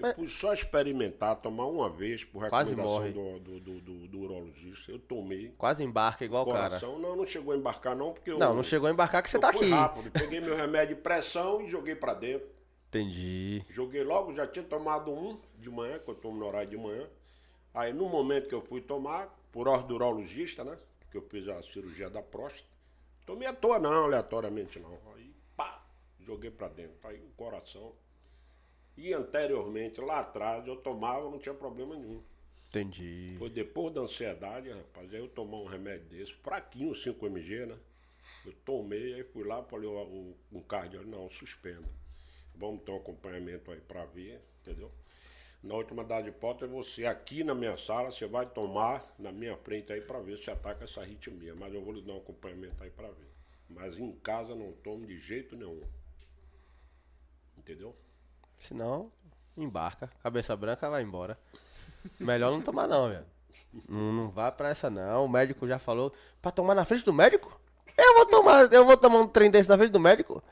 Eu 0.00 0.06
Mas- 0.06 0.14
fui 0.16 0.28
só 0.28 0.52
experimentar, 0.52 1.36
tomar 1.36 1.66
uma 1.66 1.90
vez 1.90 2.24
por 2.24 2.48
Quase 2.48 2.74
recomendação 2.74 3.12
do, 3.12 3.38
do, 3.40 3.60
do, 3.60 3.80
do- 3.80 4.08
do 4.08 4.18
urologista. 4.20 4.90
Eu 4.90 4.98
tomei. 4.98 5.50
Quase 5.58 5.84
embarca 5.84 6.24
igual 6.24 6.48
o 6.48 6.52
cara. 6.52 6.80
Não, 6.80 7.14
não 7.16 7.26
chegou 7.26 7.52
a 7.52 7.56
embarcar 7.56 7.94
não, 7.94 8.12
porque 8.14 8.30
eu... 8.30 8.38
Não, 8.38 8.54
não 8.54 8.62
chegou 8.62 8.88
a 8.88 8.90
embarcar 8.92 9.22
que 9.22 9.28
você 9.28 9.36
eu 9.36 9.40
tá 9.40 9.52
fui 9.52 9.60
aqui. 9.66 9.70
rápido. 9.70 10.10
Peguei 10.10 10.40
meu 10.40 10.56
remédio 10.56 10.96
de 10.96 11.02
pressão 11.02 11.60
e 11.60 11.68
joguei 11.68 11.94
pra 11.94 12.14
dentro. 12.14 12.48
Entendi. 12.88 13.62
Joguei 13.68 14.02
logo, 14.02 14.32
já 14.32 14.46
tinha 14.46 14.64
tomado 14.64 15.12
um 15.12 15.38
de 15.58 15.70
manhã, 15.70 15.98
que 15.98 16.08
eu 16.10 16.14
tomo 16.14 16.38
no 16.38 16.46
horário 16.46 16.68
de 16.70 16.76
manhã. 16.78 17.06
Aí 17.74 17.92
no 17.92 18.08
momento 18.08 18.48
que 18.48 18.54
eu 18.54 18.62
fui 18.62 18.80
tomar, 18.80 19.28
por 19.52 19.68
ordem 19.68 19.86
do 19.88 19.94
urologista, 19.94 20.64
né? 20.64 20.76
Que 21.10 21.16
eu 21.18 21.22
fiz 21.22 21.46
a 21.48 21.62
cirurgia 21.62 22.08
da 22.08 22.22
próstata. 22.22 22.68
Tomei 23.26 23.46
à 23.46 23.52
toa 23.52 23.78
não, 23.78 24.04
aleatoriamente 24.06 24.78
não. 24.80 24.98
Aí, 25.14 25.32
pá, 25.56 25.84
joguei 26.20 26.50
pra 26.50 26.68
dentro. 26.68 26.96
Aí 27.04 27.18
o 27.18 27.28
coração. 27.36 27.92
E 29.00 29.14
anteriormente, 29.14 29.98
lá 29.98 30.20
atrás, 30.20 30.66
eu 30.66 30.76
tomava, 30.76 31.30
não 31.30 31.38
tinha 31.38 31.54
problema 31.54 31.96
nenhum. 31.96 32.22
Entendi. 32.68 33.34
Foi 33.38 33.48
depois 33.48 33.94
da 33.94 34.02
ansiedade, 34.02 34.68
rapaz, 34.68 35.14
aí 35.14 35.18
eu 35.18 35.26
tomar 35.26 35.56
um 35.56 35.64
remédio 35.64 36.04
desse, 36.10 36.34
fraquinho, 36.34 36.94
5 36.94 37.26
mg, 37.26 37.64
né? 37.64 37.78
Eu 38.44 38.52
tomei, 38.62 39.14
aí 39.14 39.24
fui 39.24 39.42
lá, 39.42 39.62
falei, 39.62 39.88
o, 39.88 40.34
um 40.52 40.60
cardio, 40.60 41.02
não, 41.06 41.30
suspenda. 41.30 41.88
Vamos 42.54 42.82
ter 42.82 42.90
um 42.92 42.98
acompanhamento 42.98 43.70
aí 43.70 43.80
pra 43.80 44.04
ver, 44.04 44.38
entendeu? 44.60 44.92
Na 45.62 45.76
última 45.76 46.04
das 46.04 46.26
hipóteses, 46.26 46.70
você 46.70 47.06
aqui 47.06 47.42
na 47.42 47.54
minha 47.54 47.78
sala, 47.78 48.10
você 48.10 48.26
vai 48.26 48.44
tomar 48.44 49.14
na 49.18 49.32
minha 49.32 49.56
frente 49.56 49.90
aí 49.94 50.02
pra 50.02 50.20
ver 50.20 50.36
se 50.36 50.50
ataca 50.50 50.84
essa 50.84 51.00
arritmia. 51.00 51.54
Mas 51.54 51.72
eu 51.72 51.82
vou 51.82 51.94
lhe 51.94 52.02
dar 52.02 52.12
um 52.12 52.18
acompanhamento 52.18 52.82
aí 52.84 52.90
pra 52.90 53.08
ver. 53.08 53.28
Mas 53.66 53.98
em 53.98 54.12
casa 54.12 54.54
não 54.54 54.72
tomo 54.72 55.06
de 55.06 55.18
jeito 55.18 55.56
nenhum. 55.56 55.82
Entendeu? 57.56 57.96
Senão, 58.60 59.10
embarca. 59.56 60.08
Cabeça 60.22 60.54
branca 60.54 60.88
vai 60.88 61.02
embora. 61.02 61.38
Melhor 62.18 62.50
não 62.50 62.62
tomar 62.62 62.86
não, 62.86 63.08
velho. 63.08 63.26
Não, 63.88 64.12
não 64.12 64.30
vá 64.30 64.50
pra 64.52 64.70
essa 64.70 64.88
não. 64.88 65.24
O 65.24 65.28
médico 65.28 65.66
já 65.66 65.78
falou. 65.78 66.12
Pra 66.40 66.50
tomar 66.50 66.74
na 66.74 66.84
frente 66.84 67.04
do 67.04 67.12
médico? 67.12 67.60
Eu 67.96 68.14
vou 68.14 68.26
tomar, 68.26 68.72
eu 68.72 68.84
vou 68.84 68.96
tomar 68.96 69.18
um 69.20 69.28
trem 69.28 69.50
desse 69.50 69.68
na 69.68 69.76
frente 69.76 69.90
do 69.90 70.00
médico? 70.00 70.42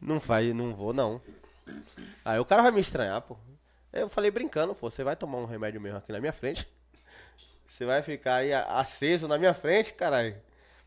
Não 0.00 0.18
vai, 0.18 0.52
não 0.52 0.74
vou 0.74 0.92
não. 0.92 1.20
Aí 2.24 2.38
o 2.38 2.44
cara 2.44 2.62
vai 2.62 2.72
me 2.72 2.80
estranhar, 2.80 3.20
pô. 3.22 3.36
Eu 3.92 4.08
falei 4.08 4.30
brincando, 4.30 4.74
pô. 4.74 4.90
Você 4.90 5.04
vai 5.04 5.16
tomar 5.16 5.38
um 5.38 5.46
remédio 5.46 5.80
mesmo 5.80 5.98
aqui 5.98 6.12
na 6.12 6.20
minha 6.20 6.32
frente? 6.32 6.68
Você 7.66 7.84
vai 7.84 8.02
ficar 8.02 8.36
aí 8.36 8.52
aceso 8.52 9.28
na 9.28 9.38
minha 9.38 9.54
frente, 9.54 9.92
caralho. 9.92 10.36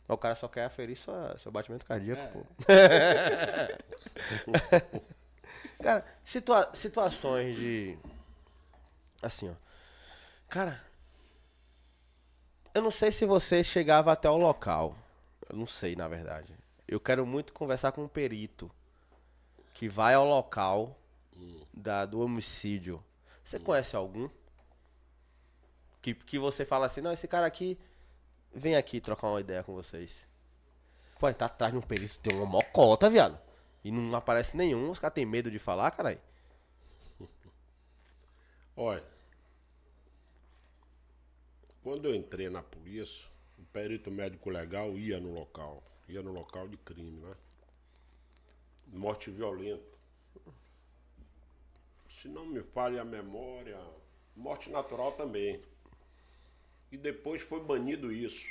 O 0.07 0.17
cara 0.17 0.35
só 0.35 0.47
quer 0.47 0.65
aferir 0.65 0.97
sua, 0.97 1.35
seu 1.37 1.51
batimento 1.51 1.85
cardíaco, 1.85 2.21
pô. 2.31 2.45
Cara, 5.83 6.05
situa- 6.23 6.73
situações 6.73 7.57
de. 7.57 7.97
Assim, 9.21 9.49
ó. 9.49 9.53
Cara. 10.47 10.81
Eu 12.73 12.81
não 12.81 12.89
sei 12.89 13.11
se 13.11 13.25
você 13.25 13.63
chegava 13.63 14.11
até 14.11 14.29
o 14.29 14.37
local. 14.37 14.95
Eu 15.49 15.57
não 15.57 15.67
sei, 15.67 15.95
na 15.95 16.07
verdade. 16.07 16.55
Eu 16.87 16.99
quero 16.99 17.25
muito 17.25 17.51
conversar 17.51 17.91
com 17.91 18.03
um 18.03 18.07
perito 18.07 18.71
que 19.73 19.89
vai 19.89 20.13
ao 20.13 20.25
local 20.25 20.97
da, 21.73 22.05
do 22.05 22.21
homicídio. 22.21 23.03
Você 23.43 23.59
conhece 23.59 23.95
algum? 23.95 24.29
Que, 26.01 26.13
que 26.13 26.39
você 26.39 26.65
fala 26.65 26.85
assim, 26.85 27.01
não, 27.01 27.11
esse 27.11 27.27
cara 27.27 27.45
aqui 27.45 27.77
vem 28.53 28.75
aqui 28.75 29.01
trocar 29.01 29.27
uma 29.27 29.41
ideia 29.41 29.63
com 29.63 29.73
vocês. 29.73 30.25
Pô, 31.19 31.27
ele 31.27 31.35
tá 31.35 31.45
atrás 31.45 31.73
de 31.73 31.77
um 31.77 31.81
perito, 31.81 32.17
tem 32.19 32.37
uma 32.37 32.45
mocota, 32.45 33.09
viado. 33.09 33.37
E 33.83 33.91
não 33.91 34.15
aparece 34.15 34.55
nenhum, 34.55 34.89
os 34.89 34.99
caras 34.99 35.13
têm 35.13 35.25
medo 35.25 35.51
de 35.51 35.59
falar, 35.59 35.91
caralho. 35.91 36.19
Olha, 38.75 39.03
quando 41.83 42.05
eu 42.07 42.15
entrei 42.15 42.49
na 42.49 42.63
polícia, 42.63 43.25
o 43.59 43.63
perito 43.65 44.09
médico 44.09 44.49
legal 44.49 44.97
ia 44.97 45.19
no 45.19 45.33
local, 45.33 45.83
ia 46.07 46.21
no 46.21 46.31
local 46.31 46.67
de 46.67 46.77
crime, 46.77 47.19
né? 47.19 47.35
Morte 48.87 49.29
violenta. 49.29 49.97
Se 52.09 52.27
não 52.29 52.45
me 52.45 52.63
falha 52.63 53.01
a 53.01 53.05
memória, 53.05 53.77
Morte 54.35 54.69
natural 54.71 55.11
também. 55.11 55.61
E 56.91 56.97
depois 56.97 57.41
foi 57.43 57.63
banido 57.63 58.11
isso. 58.11 58.47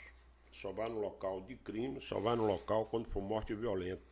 Só 0.53 0.71
vai 0.71 0.89
no 0.89 1.01
local 1.01 1.41
de 1.41 1.57
crime, 1.57 2.01
só 2.01 2.21
vai 2.21 2.37
no 2.37 2.47
local 2.47 2.87
quando 2.87 3.09
for 3.09 3.21
morte 3.21 3.55
violenta. 3.55 4.12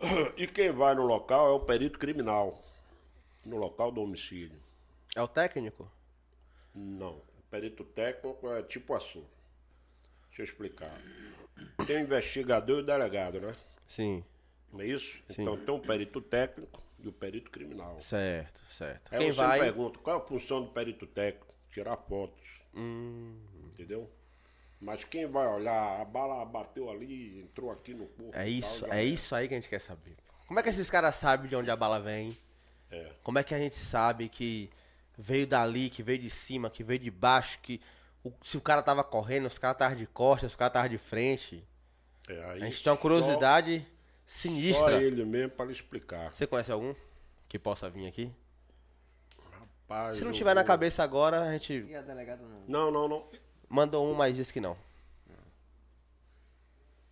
E 0.36 0.46
quem 0.46 0.70
vai 0.70 0.94
no 0.94 1.04
local 1.06 1.48
é 1.48 1.52
o 1.52 1.60
perito 1.60 1.98
criminal. 1.98 2.62
No 3.44 3.56
local 3.56 3.90
do 3.92 4.02
homicídio. 4.02 4.60
É 5.14 5.22
o 5.22 5.28
técnico? 5.28 5.90
Não. 6.74 7.14
O 7.16 7.42
perito 7.50 7.84
técnico 7.84 8.50
é 8.52 8.62
tipo 8.62 8.94
assim. 8.94 9.24
Deixa 10.28 10.42
eu 10.42 10.44
explicar. 10.44 10.92
Tem 11.86 11.96
o 11.96 12.00
investigador 12.00 12.78
e 12.78 12.82
o 12.82 12.84
delegado, 12.84 13.40
né? 13.40 13.54
Sim. 13.88 14.22
Não 14.72 14.80
é 14.80 14.86
isso? 14.86 15.16
Sim. 15.30 15.42
Então 15.42 15.56
tem 15.56 15.74
o 15.74 15.78
perito 15.78 16.20
técnico 16.20 16.82
e 16.98 17.08
o 17.08 17.12
perito 17.12 17.50
criminal. 17.50 17.98
Certo, 18.00 18.60
certo. 18.68 19.12
Aí 19.14 19.20
Quem 19.20 19.32
você 19.32 19.40
vai. 19.40 19.60
pergunta, 19.60 19.98
qual 20.00 20.18
é 20.18 20.22
a 20.22 20.26
função 20.26 20.62
do 20.62 20.70
perito 20.70 21.06
técnico? 21.06 21.54
Tirar 21.70 21.96
fotos. 21.96 22.44
Hum, 22.74 23.38
Entendeu? 23.72 24.10
Mas 24.80 25.04
quem 25.04 25.26
vai 25.26 25.46
olhar, 25.46 26.00
a 26.00 26.04
bala 26.04 26.44
bateu 26.44 26.90
ali, 26.90 27.40
entrou 27.40 27.70
aqui 27.70 27.94
no 27.94 28.06
corpo. 28.06 28.36
é 28.36 28.48
isso, 28.48 28.80
tal, 28.84 28.92
é 28.92 29.02
isso 29.04 29.34
aí 29.34 29.48
que 29.48 29.54
a 29.54 29.56
gente 29.56 29.68
quer 29.70 29.80
saber. 29.80 30.16
Como 30.46 30.60
é 30.60 30.62
que 30.62 30.68
esses 30.68 30.90
caras 30.90 31.14
sabem 31.16 31.48
de 31.48 31.56
onde 31.56 31.70
a 31.70 31.76
bala 31.76 31.98
vem? 31.98 32.36
É. 32.90 33.10
Como 33.22 33.38
é 33.38 33.42
que 33.42 33.54
a 33.54 33.58
gente 33.58 33.74
sabe 33.74 34.28
que 34.28 34.70
veio 35.16 35.46
dali, 35.46 35.88
que 35.90 36.02
veio 36.02 36.18
de 36.18 36.30
cima, 36.30 36.68
que 36.70 36.84
veio 36.84 37.00
de 37.00 37.10
baixo, 37.10 37.58
que 37.62 37.80
o- 38.22 38.32
se 38.42 38.56
o 38.56 38.60
cara 38.60 38.82
tava 38.82 39.02
correndo, 39.02 39.48
se 39.48 39.58
o 39.58 39.60
cara 39.60 39.74
tava 39.74 39.96
de 39.96 40.06
costas, 40.06 40.52
se 40.52 40.56
o 40.56 40.58
cara 40.58 40.70
tava 40.70 40.88
de 40.88 40.98
frente? 40.98 41.66
É, 42.28 42.44
aí 42.50 42.62
A 42.62 42.64
gente 42.66 42.82
tem 42.82 42.90
uma 42.90 42.96
só- 42.96 43.02
curiosidade 43.02 43.80
Só, 44.26 44.40
sinistra. 44.40 45.02
ele 45.02 45.24
mesmo 45.24 45.50
para 45.52 45.64
lhe 45.66 45.72
explicar. 45.72 46.32
Você 46.34 46.46
conhece 46.46 46.70
algum 46.70 46.94
que 47.48 47.58
possa 47.58 47.88
vir 47.88 48.06
aqui? 48.06 48.30
Rapaz, 49.88 50.18
Se 50.18 50.24
não 50.24 50.32
tiver 50.32 50.54
na 50.54 50.60
vou- 50.62 50.66
cabeça 50.68 51.02
agora, 51.02 51.42
a 51.42 51.52
gente 51.52 51.72
E 51.88 51.94
a 51.94 52.02
delegada 52.02 52.42
não. 52.42 52.64
Não, 52.66 52.90
não, 52.90 53.08
não. 53.08 53.28
Mandou 53.68 54.06
um, 54.10 54.14
mas 54.14 54.34
disse 54.34 54.52
que 54.52 54.60
não. 54.60 54.76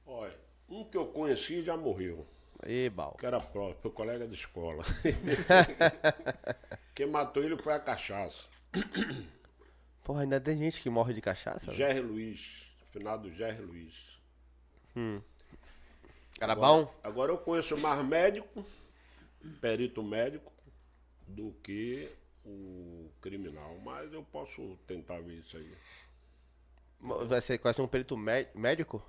Olha, 0.07 0.37
um 0.69 0.85
que 0.85 0.97
eu 0.97 1.07
conheci 1.07 1.63
já 1.63 1.77
morreu. 1.77 2.27
E 2.67 2.89
bal. 2.89 3.17
Que 3.19 3.27
era 3.27 3.41
próprio, 3.41 3.79
foi 3.83 3.91
colega 3.91 4.27
de 4.27 4.35
escola. 4.35 4.83
Quem 6.95 7.07
matou 7.07 7.43
ele 7.43 7.57
foi 7.57 7.73
a 7.75 7.81
cachaça. 7.81 8.47
Porra, 10.03 10.23
ainda 10.23 10.41
tem 10.41 10.57
gente 10.57 10.81
que 10.81 10.89
morre 10.89 11.13
de 11.13 11.21
cachaça? 11.21 11.73
Jerry 11.73 12.01
Luiz. 12.01 12.65
Finado 12.93 13.31
Jerry 13.33 13.63
Luiz. 13.63 14.19
Cara 16.39 16.55
bom? 16.55 16.93
Agora 17.03 17.33
eu 17.33 17.39
conheço 17.39 17.77
mais 17.77 18.05
médico, 18.05 18.65
perito 19.61 20.03
médico, 20.03 20.53
do 21.27 21.53
que 21.63 22.11
o 22.45 23.11
criminal. 23.21 23.77
Mas 23.85 24.13
eu 24.13 24.23
posso 24.23 24.77
tentar 24.87 25.21
ver 25.21 25.39
isso 25.39 25.57
aí. 25.57 25.75
Vai 27.27 27.41
ser 27.41 27.59
quase 27.59 27.81
um 27.83 27.87
perito 27.87 28.17
mé- 28.17 28.49
médico? 28.55 29.05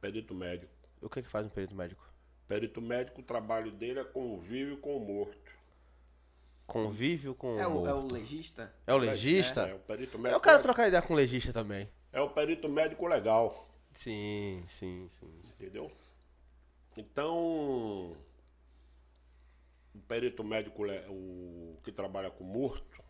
Perito 0.00 0.34
médico. 0.34 0.72
O 1.02 1.08
que 1.08 1.22
que 1.22 1.28
faz 1.28 1.44
um 1.46 1.50
perito 1.50 1.74
médico? 1.74 2.02
Perito 2.46 2.80
médico, 2.80 3.20
o 3.20 3.24
trabalho 3.24 3.72
dele 3.72 4.00
é 4.00 4.04
convívio 4.04 4.78
com 4.78 4.96
o 4.96 5.00
morto. 5.00 5.50
Convívio 6.66 7.34
com 7.34 7.58
É 7.58 7.66
o, 7.66 7.86
é 7.86 7.92
o 7.92 7.96
morto. 8.00 8.12
legista? 8.12 8.72
É 8.86 8.94
o 8.94 8.98
legista? 8.98 9.62
É, 9.68 9.74
o 9.74 9.78
perito 9.80 10.16
Eu 10.16 10.20
médico. 10.20 10.40
quero 10.40 10.56
le- 10.58 10.62
trocar 10.62 10.86
ideia 10.88 11.02
com 11.02 11.12
o 11.14 11.16
legista 11.16 11.52
também. 11.52 11.88
É 12.12 12.20
o 12.20 12.30
perito 12.30 12.68
médico 12.68 13.06
legal. 13.08 13.68
Sim, 13.92 14.64
sim, 14.68 15.08
sim. 15.08 15.42
Entendeu? 15.48 15.90
Então, 16.96 17.36
o 19.94 19.98
perito 20.06 20.44
médico, 20.44 20.84
o 21.08 21.78
que 21.82 21.90
trabalha 21.90 22.30
com 22.30 22.44
morto, 22.44 23.02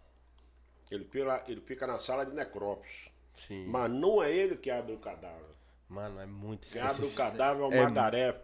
ele 0.90 1.04
fica, 1.04 1.44
ele 1.46 1.60
fica 1.60 1.86
na 1.86 1.98
sala 1.98 2.24
de 2.24 2.32
necrópsia. 2.32 3.10
Sim. 3.46 3.66
Mas 3.66 3.90
não 3.90 4.22
é 4.22 4.30
ele 4.30 4.56
que 4.56 4.70
abre 4.70 4.92
o 4.92 4.98
cadáver. 4.98 5.50
Mano, 5.88 6.20
é 6.20 6.26
muito 6.26 6.68
Quem 6.68 6.80
abre 6.80 7.06
o 7.06 7.12
cadáver 7.12 7.62
é 7.62 7.66
o 7.66 7.72
É 7.72 7.82
Magaré. 7.82 8.36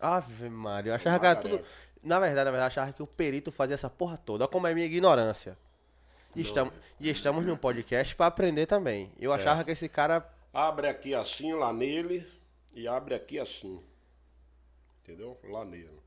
Ave 0.00 0.48
Maria, 0.48 0.92
eu 0.92 0.96
achava 0.96 1.18
que 1.18 1.26
era 1.26 1.36
tudo. 1.36 1.64
Na 2.02 2.18
verdade, 2.18 2.44
na 2.44 2.50
verdade, 2.50 2.62
eu 2.62 2.66
achava 2.66 2.92
que 2.92 3.02
o 3.02 3.06
perito 3.06 3.50
fazia 3.52 3.74
essa 3.74 3.90
porra 3.90 4.16
toda. 4.16 4.44
Olha 4.44 4.50
como 4.50 4.66
é 4.66 4.74
minha 4.74 4.86
ignorância. 4.86 5.56
E 6.34 6.42
estamos, 6.42 6.72
e 7.00 7.10
estamos 7.10 7.44
num 7.44 7.56
podcast 7.56 8.14
pra 8.14 8.26
aprender 8.26 8.66
também. 8.66 9.12
Eu 9.18 9.32
achava 9.32 9.64
que 9.64 9.72
esse 9.72 9.88
cara. 9.88 10.28
Abre 10.52 10.88
aqui 10.88 11.14
assim, 11.14 11.52
lá 11.52 11.72
nele, 11.72 12.26
e 12.72 12.86
abre 12.86 13.14
aqui 13.14 13.38
assim. 13.38 13.82
Entendeu? 15.02 15.38
Lá 15.44 15.64
nele. 15.64 16.00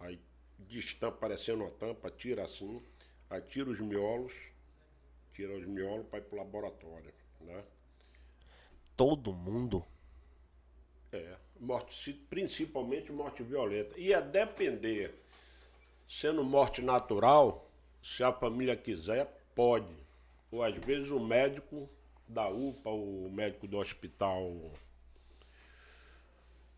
Aí 0.00 0.20
destampa, 0.58 1.16
parecendo 1.16 1.62
uma 1.62 1.70
tampa, 1.70 2.10
tira 2.10 2.44
assim, 2.44 2.82
aí 3.30 3.40
tira 3.42 3.70
os 3.70 3.80
miolos, 3.80 4.32
tira 5.32 5.56
os 5.56 5.66
miolos 5.66 6.06
para 6.06 6.18
ir 6.18 6.22
pro 6.22 6.38
laboratório, 6.38 7.12
né? 7.44 7.62
Todo 8.96 9.32
mundo. 9.32 9.84
É, 11.12 11.36
morte, 11.60 11.94
ci- 11.94 12.12
principalmente 12.12 13.12
morte 13.12 13.42
violenta. 13.42 13.98
E 13.98 14.12
a 14.12 14.20
depender, 14.20 15.14
sendo 16.08 16.42
morte 16.44 16.82
natural, 16.82 17.68
se 18.02 18.22
a 18.22 18.32
família 18.32 18.76
quiser, 18.76 19.26
pode. 19.54 19.94
Ou 20.50 20.62
às 20.62 20.74
vezes 20.76 21.10
o 21.10 21.20
médico 21.20 21.88
da 22.28 22.48
UPA, 22.48 22.90
o 22.90 23.30
médico 23.30 23.66
do 23.66 23.78
hospital, 23.78 24.52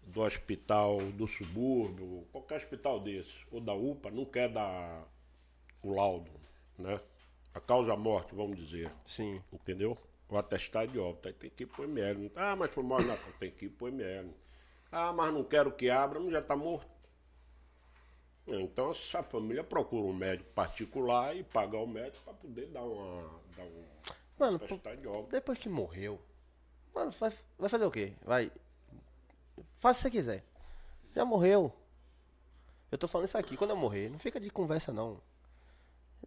do 0.02 0.20
hospital 0.22 0.98
do 1.12 1.26
subúrbio, 1.26 2.26
qualquer 2.32 2.56
hospital 2.56 3.00
desse, 3.00 3.32
ou 3.50 3.60
da 3.60 3.74
UPA, 3.74 4.10
não 4.10 4.24
quer 4.24 4.48
dar 4.48 5.04
o 5.82 5.92
laudo, 5.94 6.30
né? 6.78 7.00
A 7.54 7.60
causa-morte, 7.60 8.34
vamos 8.34 8.56
dizer. 8.58 8.90
Sim. 9.04 9.42
Entendeu? 9.52 9.96
O 10.28 10.36
atestado 10.36 10.90
de 10.90 10.98
óbito. 10.98 11.28
Aí 11.28 11.34
tem 11.34 11.50
que 11.50 11.62
ir 11.64 11.66
pro 11.66 11.84
ML. 11.84 12.30
Ah, 12.34 12.56
mas 12.56 12.70
foi 12.72 12.82
morto 12.82 13.06
na 13.06 13.16
tem 13.38 13.50
que 13.50 13.66
ir 13.66 13.70
pro 13.70 13.88
ML. 13.88 14.34
Ah, 14.90 15.12
mas 15.12 15.32
não 15.32 15.44
quero 15.44 15.72
que 15.72 15.88
abra, 15.90 16.18
não 16.18 16.30
já 16.30 16.42
tá 16.42 16.56
morto. 16.56 16.90
Então 18.46 18.92
essa 18.92 19.22
família 19.22 19.64
procura 19.64 20.06
um 20.06 20.12
médico 20.12 20.48
particular 20.50 21.36
e 21.36 21.42
paga 21.42 21.76
o 21.78 21.86
médico 21.86 22.22
para 22.24 22.34
poder 22.34 22.66
dar 22.68 22.82
uma. 22.82 23.28
Dar 23.56 23.64
um 23.64 23.84
Mano, 24.38 24.56
atestado 24.56 24.96
de 25.00 25.08
óbito. 25.08 25.30
depois 25.32 25.58
que 25.58 25.68
morreu. 25.68 26.20
Mano, 26.94 27.10
vai, 27.12 27.32
vai 27.58 27.68
fazer 27.68 27.84
o 27.84 27.90
quê? 27.90 28.12
Vai. 28.22 28.50
Faz 29.80 29.96
o 29.96 30.00
que 30.00 30.02
você 30.02 30.10
quiser. 30.10 30.44
Já 31.14 31.24
morreu. 31.24 31.72
Eu 32.90 32.98
tô 32.98 33.08
falando 33.08 33.26
isso 33.26 33.36
aqui. 33.38 33.56
Quando 33.56 33.70
eu 33.70 33.76
morrer, 33.76 34.08
não 34.10 34.18
fica 34.18 34.38
de 34.38 34.48
conversa, 34.50 34.92
não. 34.92 35.20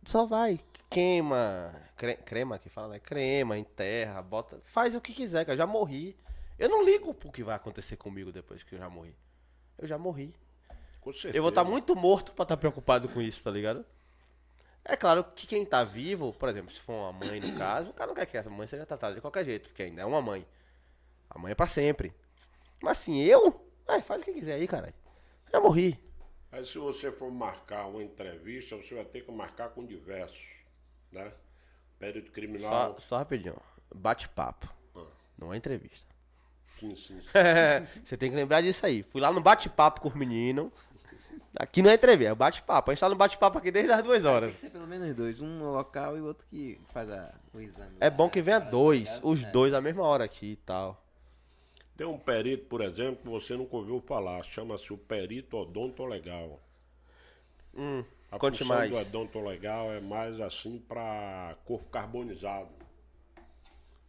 Só 0.05 0.25
vai, 0.25 0.59
queima. 0.89 1.73
cre- 1.95 2.15
crema 2.17 2.57
que 2.57 2.69
fala, 2.69 2.89
né? 2.89 2.99
Crema, 2.99 3.57
enterra, 3.57 4.21
bota. 4.21 4.59
Faz 4.65 4.95
o 4.95 5.01
que 5.01 5.13
quiser, 5.13 5.45
cara. 5.45 5.53
Eu 5.53 5.57
já 5.57 5.67
morri. 5.67 6.15
Eu 6.57 6.67
não 6.69 6.83
ligo 6.83 7.13
pro 7.13 7.31
que 7.31 7.43
vai 7.43 7.55
acontecer 7.55 7.95
comigo 7.95 8.31
depois 8.31 8.63
que 8.63 8.75
eu 8.75 8.79
já 8.79 8.89
morri. 8.89 9.15
Eu 9.77 9.87
já 9.87 9.97
morri. 9.97 10.33
Com 11.01 11.13
certeza. 11.13 11.37
Eu 11.37 11.41
vou 11.43 11.49
estar 11.49 11.63
muito 11.63 11.95
morto 11.95 12.33
pra 12.33 12.43
estar 12.43 12.57
preocupado 12.57 13.07
com 13.09 13.21
isso, 13.21 13.43
tá 13.43 13.51
ligado? 13.51 13.85
É 14.83 14.95
claro 14.97 15.23
que 15.35 15.45
quem 15.45 15.65
tá 15.65 15.83
vivo, 15.83 16.33
por 16.33 16.49
exemplo, 16.49 16.71
se 16.71 16.79
for 16.79 16.93
uma 16.93 17.13
mãe 17.13 17.39
no 17.39 17.55
caso, 17.57 17.91
o 17.91 17.93
cara 17.93 18.07
não 18.07 18.15
quer 18.15 18.25
que 18.25 18.37
essa 18.37 18.49
mãe 18.49 18.65
seja 18.67 18.85
tratada 18.85 19.13
de 19.15 19.21
qualquer 19.21 19.45
jeito, 19.45 19.69
porque 19.69 19.83
ainda 19.83 20.01
é 20.01 20.05
uma 20.05 20.21
mãe. 20.21 20.45
A 21.29 21.37
mãe 21.37 21.51
é 21.51 21.55
pra 21.55 21.67
sempre. 21.67 22.13
Mas 22.81 22.99
assim, 22.99 23.21
eu? 23.21 23.65
Ai, 23.87 24.01
faz 24.01 24.21
o 24.21 24.25
que 24.25 24.33
quiser 24.33 24.53
aí, 24.55 24.67
caralho. 24.67 24.93
Já 25.51 25.59
morri. 25.61 25.97
Aí 26.51 26.65
se 26.65 26.77
você 26.77 27.11
for 27.11 27.31
marcar 27.31 27.85
uma 27.87 28.01
entrevista, 28.03 28.75
você 28.75 28.95
vai 28.95 29.05
ter 29.05 29.21
que 29.21 29.31
marcar 29.31 29.69
com 29.69 29.85
diversos. 29.85 30.47
Né? 31.11 31.31
Perito 31.99 32.31
criminal. 32.31 32.93
Só, 32.93 32.99
só 32.99 33.17
rapidinho. 33.17 33.55
Bate-papo. 33.93 34.71
Ah. 34.95 35.03
Não 35.37 35.53
é 35.53 35.57
entrevista. 35.57 36.07
Sim, 36.77 36.95
sim, 36.95 37.19
sim. 37.21 37.27
Você 38.03 38.15
tem 38.15 38.29
que 38.29 38.35
lembrar 38.35 38.61
disso 38.61 38.85
aí. 38.85 39.03
Fui 39.03 39.19
lá 39.19 39.31
no 39.31 39.41
bate-papo 39.41 40.01
com 40.01 40.07
os 40.07 40.15
meninos. 40.15 40.71
Aqui 41.59 41.81
não 41.81 41.89
é 41.89 41.95
entrevista, 41.95 42.31
é 42.31 42.35
bate-papo. 42.35 42.89
A 42.89 42.93
gente 42.93 43.01
tá 43.01 43.09
no 43.09 43.15
bate-papo 43.15 43.57
aqui 43.57 43.71
desde 43.71 43.91
as 43.91 44.01
duas 44.03 44.23
horas. 44.23 44.49
Tem 44.51 44.55
que 44.55 44.61
ser 44.61 44.69
pelo 44.69 44.87
menos 44.87 45.13
dois. 45.15 45.41
Um 45.41 45.47
no 45.57 45.71
local 45.71 46.15
e 46.17 46.21
o 46.21 46.25
outro 46.25 46.45
que 46.47 46.79
faz 46.93 47.09
a- 47.09 47.33
o 47.53 47.59
exame. 47.59 47.97
É 47.99 48.09
bom 48.09 48.29
que 48.29 48.41
venha 48.41 48.59
dois, 48.59 49.19
os 49.23 49.43
É. 49.43 49.51
dois 49.51 49.73
à 49.73 49.81
mesma 49.81 50.03
hora 50.03 50.23
aqui 50.23 50.51
e 50.51 50.55
tal. 50.57 51.03
Tem 51.99 52.07
um 52.07 52.17
perito, 52.17 52.63
por 52.67 52.79
exemplo, 52.79 53.17
que 53.17 53.27
você 53.27 53.57
nunca 53.57 53.75
ouviu 53.75 53.99
falar, 53.99 54.41
chama-se 54.45 54.93
o 54.93 54.97
perito 54.97 55.57
odontolegal. 55.57 56.57
Hum, 57.75 58.05
A 58.31 58.39
conte 58.39 58.63
mais. 58.63 58.89
do 58.89 58.95
odontolegal 58.95 59.91
é 59.91 59.99
mais 59.99 60.39
assim 60.39 60.79
para 60.79 61.57
corpo 61.65 61.89
carbonizado, 61.89 62.69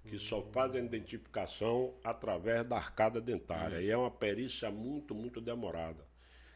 que 0.04 0.20
só 0.20 0.40
faz 0.40 0.76
a 0.76 0.78
identificação 0.78 1.92
através 2.04 2.64
da 2.64 2.76
arcada 2.76 3.20
dentária. 3.20 3.82
E 3.82 3.90
é 3.90 3.96
uma 3.96 4.08
perícia 4.08 4.70
muito, 4.70 5.12
muito 5.12 5.40
demorada, 5.40 6.06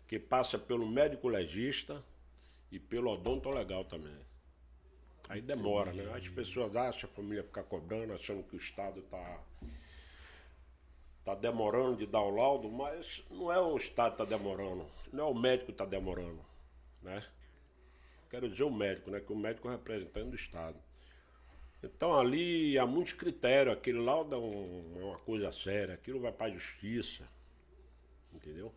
que 0.07 0.21
passa 0.21 0.57
pelo 0.57 0.87
médico 0.87 1.27
legista 1.27 2.01
e 2.71 2.79
pelo 2.79 3.11
odontolegal 3.11 3.85
também. 3.85 4.21
Aí 5.29 5.41
demora, 5.41 5.93
né? 5.93 6.13
As 6.15 6.29
pessoas 6.29 6.77
acham, 6.77 7.11
a 7.11 7.13
família 7.13 7.43
fica 7.43 7.65
cobrando, 7.65 8.13
achando 8.13 8.45
que 8.45 8.55
o 8.55 8.59
Estado 8.59 9.01
está 9.01 9.43
tá 11.25 11.35
demorando 11.35 11.97
de 11.97 12.07
dar 12.07 12.21
o 12.21 12.31
laudo, 12.31 12.71
mas 12.71 13.23
não 13.31 13.51
é 13.53 13.59
o 13.61 13.77
Estado 13.77 14.17
que 14.17 14.23
está 14.23 14.37
demorando, 14.37 14.87
não 15.13 15.25
é 15.27 15.31
o 15.31 15.35
médico 15.35 15.67
que 15.67 15.73
está 15.73 15.85
demorando, 15.85 16.41
né? 17.03 17.23
Quero 18.31 18.49
dizer 18.49 18.65
o 18.65 18.71
médico, 18.71 19.11
né? 19.11 19.21
Que 19.21 19.33
o 19.33 19.37
médico 19.37 19.69
é 19.69 19.71
o 19.71 19.75
representante 19.75 20.29
do 20.31 20.37
Estado. 20.37 20.77
Então 21.83 22.19
ali 22.19 22.79
há 22.79 22.87
muitos 22.87 23.13
critérios. 23.13 23.77
Aquele 23.77 23.99
laudo 24.01 24.35
é 24.35 24.39
um- 24.39 24.97
é 25.01 25.05
uma 25.05 25.19
coisa 25.19 25.53
séria. 25.53 25.95
Aquilo 25.95 26.19
vai 26.21 26.33
para 26.33 26.47
a 26.47 26.51
justiça. 26.51 27.29
Entendeu? 28.33 28.75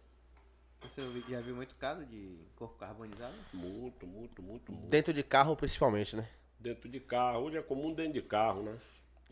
Você 0.81 1.01
já 1.27 1.41
viu 1.41 1.55
muito 1.55 1.73
caso 1.75 2.05
de 2.05 2.37
corpo 2.55 2.77
carbonizado? 2.77 3.33
Muito, 3.53 4.05
muito, 4.05 4.41
muito, 4.43 4.71
muito. 4.71 4.87
Dentro 4.89 5.11
de 5.13 5.23
carro, 5.23 5.55
principalmente, 5.55 6.15
né? 6.15 6.29
Dentro 6.59 6.87
de 6.87 6.99
carro. 6.99 7.39
Hoje 7.45 7.57
é 7.57 7.61
comum 7.63 7.93
dentro 7.93 8.13
de 8.13 8.21
carro, 8.21 8.61
né? 8.61 8.77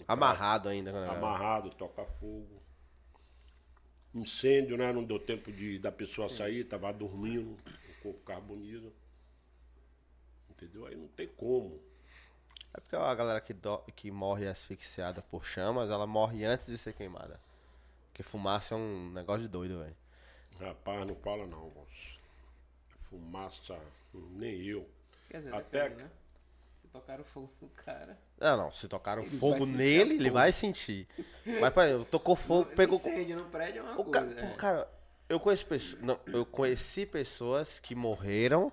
Amarrado 0.08 0.70
ainda, 0.70 0.92
né? 0.92 1.08
Amarrado, 1.10 1.70
toca 1.72 2.04
fogo. 2.20 2.62
Incêndio, 4.16 4.78
né? 4.78 4.92
Não 4.92 5.04
deu 5.04 5.20
tempo 5.20 5.52
de, 5.52 5.78
da 5.80 5.92
pessoa 5.92 6.28
sair, 6.30 6.64
tava 6.66 6.92
dormindo, 6.94 7.52
o 7.90 7.94
corpo 8.02 8.20
carboniza. 8.26 8.92
Entendeu? 10.50 10.86
Aí 10.88 10.96
não 10.96 11.08
tem 11.10 11.28
como. 11.28 11.80
É 12.76 12.80
porque 12.80 12.96
a 12.96 13.16
galera 13.16 13.42
que, 13.42 13.54
do- 13.54 13.80
que 13.96 14.12
morre 14.12 14.48
asfixiada 14.48 15.20
por 15.22 15.44
chamas, 15.46 15.90
ela 15.90 16.06
morre 16.06 16.46
antes 16.46 16.68
de 16.68 16.78
ser 16.78 16.94
queimada. 16.94 17.40
Porque 18.08 18.24
fumaça 18.24 18.76
é 18.76 18.78
um 18.78 19.12
negócio 19.12 19.44
de 19.44 19.50
doido, 19.50 19.80
velho. 19.80 19.96
Rapaz, 20.60 21.06
não 21.08 21.16
fala 21.16 21.46
não, 21.48 21.70
moço. 21.70 22.20
Fumaça, 23.10 23.80
nem 24.14 24.62
eu. 24.66 24.88
Quer 25.30 25.38
dizer, 25.40 25.52
Até 25.52 25.90
depende, 25.90 25.96
né? 25.96 26.12
Se 26.96 27.02
tocar 27.02 27.20
o 27.20 27.24
fogo 27.26 27.52
no 27.62 27.68
cara. 27.70 28.18
Não, 28.40 28.58
não, 28.58 28.72
se 28.72 28.88
tocaram 28.88 29.22
Ele 29.24 29.38
fogo 29.38 29.66
nele, 29.66 30.16
ele 30.16 30.30
vai 30.32 30.52
sentir. 30.54 31.08
Mas, 31.60 31.74
por 31.74 31.84
exemplo, 31.84 32.06
tocou 32.06 32.36
fogo, 32.38 32.70
No- 32.70 32.76
pegou. 32.76 32.98
Incêndio 32.98 33.38
no 33.38 33.46
prédio 33.50 33.80
é 33.80 33.82
uma 33.84 34.00
O 34.00 34.06
ca- 34.06 34.22
coisa. 34.22 34.36
pô, 34.42 34.48
é. 34.48 34.54
cara, 34.56 34.92
eu 35.28 35.40
conheço 35.40 35.66
pessoas. 35.66 36.02
Não, 36.02 36.18
eu 36.28 36.46
conheci 36.46 37.06
pessoas 37.06 37.80
que 37.82 37.94
morreram 37.94 38.72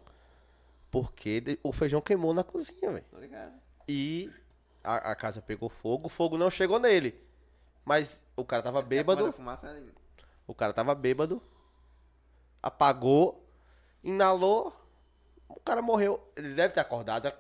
porque 0.90 1.58
o 1.64 1.72
feijão 1.72 2.00
queimou 2.00 2.32
na 2.32 2.44
cozinha, 2.44 2.92
velho. 2.92 3.04
Tô 3.10 3.18
ligado. 3.18 3.52
E 3.88 4.30
a, 4.84 5.10
a 5.10 5.14
casa 5.16 5.42
pegou 5.42 5.68
fogo, 5.68 6.06
o 6.06 6.10
fogo 6.10 6.38
não 6.38 6.50
chegou 6.50 6.78
nele. 6.78 7.20
Mas 7.84 8.22
o 8.36 8.44
cara 8.44 8.62
tava 8.62 8.80
bêbado, 8.82 9.32
fumaça 9.32 9.66
é- 9.68 9.82
o 10.46 10.54
cara 10.54 10.72
tava 10.72 10.94
bêbado, 10.94 11.42
apagou, 12.62 13.44
inalou, 14.04 14.72
o 15.48 15.58
cara 15.60 15.82
morreu. 15.82 16.22
Ele 16.36 16.54
deve 16.54 16.74
ter 16.74 16.80
acordado. 16.80 17.32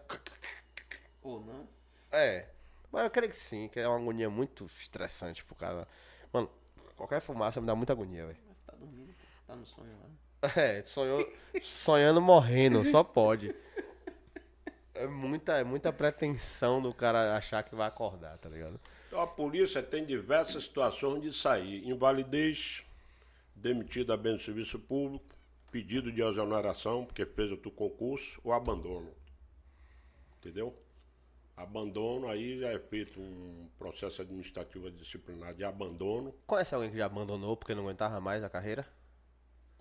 Ou 1.22 1.40
não. 1.40 1.68
É. 2.10 2.46
Mas 2.90 3.04
eu 3.04 3.10
creio 3.10 3.30
que 3.30 3.36
sim, 3.36 3.68
que 3.68 3.80
é 3.80 3.88
uma 3.88 3.96
agonia 3.96 4.28
muito 4.28 4.66
estressante 4.78 5.44
pro 5.44 5.54
cara. 5.54 5.88
Mano, 6.32 6.50
qualquer 6.96 7.20
fumaça 7.20 7.60
me 7.60 7.66
dá 7.66 7.74
muita 7.74 7.92
agonia, 7.92 8.26
velho. 8.26 8.38
Mas 8.46 8.58
tá 8.66 8.74
dormindo, 8.78 9.14
tá 9.46 9.56
no 9.56 9.66
sonho 9.66 9.92
lá. 10.02 10.08
É, 10.56 10.82
sonhou, 10.82 11.24
sonhando 11.62 12.20
morrendo, 12.20 12.84
só 12.84 13.04
pode. 13.04 13.54
É 14.92 15.06
muita, 15.06 15.52
é 15.52 15.64
muita 15.64 15.92
pretensão 15.92 16.82
do 16.82 16.92
cara 16.92 17.36
achar 17.36 17.62
que 17.62 17.74
vai 17.76 17.86
acordar, 17.86 18.36
tá 18.38 18.48
ligado? 18.48 18.78
Então 19.06 19.20
a 19.20 19.26
polícia 19.26 19.82
tem 19.82 20.04
diversas 20.04 20.64
situações 20.64 21.22
de 21.22 21.32
sair. 21.32 21.88
Invalidez, 21.88 22.82
demitido 23.54 24.12
a 24.12 24.16
bem 24.16 24.36
do 24.36 24.42
serviço 24.42 24.78
público, 24.78 25.24
pedido 25.70 26.10
de 26.10 26.22
exoneração, 26.22 27.04
porque 27.04 27.24
fez 27.24 27.50
outro 27.50 27.70
concurso, 27.70 28.40
ou 28.42 28.52
abandono. 28.52 29.10
Entendeu? 30.38 30.76
Abandono, 31.56 32.28
aí 32.28 32.58
já 32.58 32.68
é 32.70 32.78
feito 32.78 33.20
um 33.20 33.68
processo 33.78 34.22
administrativo 34.22 34.90
disciplinar 34.90 35.54
de 35.54 35.62
abandono. 35.64 36.34
Conhece 36.46 36.74
alguém 36.74 36.90
que 36.90 36.96
já 36.96 37.06
abandonou 37.06 37.56
porque 37.56 37.74
não 37.74 37.82
aguentava 37.84 38.20
mais 38.20 38.42
a 38.42 38.48
carreira? 38.48 38.86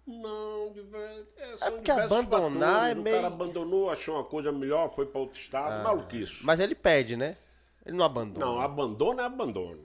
Não, 0.06 0.72
diver- 0.74 1.28
é, 1.38 1.58
são 1.58 1.72
porque 1.74 1.92
diversos 1.92 2.18
abandonar 2.18 2.70
fatores. 2.74 2.98
é 2.98 3.00
O 3.00 3.04
meio- 3.04 3.16
cara 3.16 3.28
abandonou, 3.28 3.90
achou 3.90 4.16
uma 4.16 4.24
coisa 4.24 4.52
melhor, 4.52 4.94
foi 4.94 5.06
para 5.06 5.22
outro 5.22 5.40
estado, 5.40 5.84
maluquice. 5.84 6.44
Mas 6.44 6.60
ele 6.60 6.76
pede, 6.76 7.16
né? 7.16 7.38
Ele 7.86 7.96
não 7.96 8.06
abandona. 8.06 8.46
Não, 8.46 8.60
abandono 8.60 9.22
é 9.22 9.26
abandono. 9.26 9.84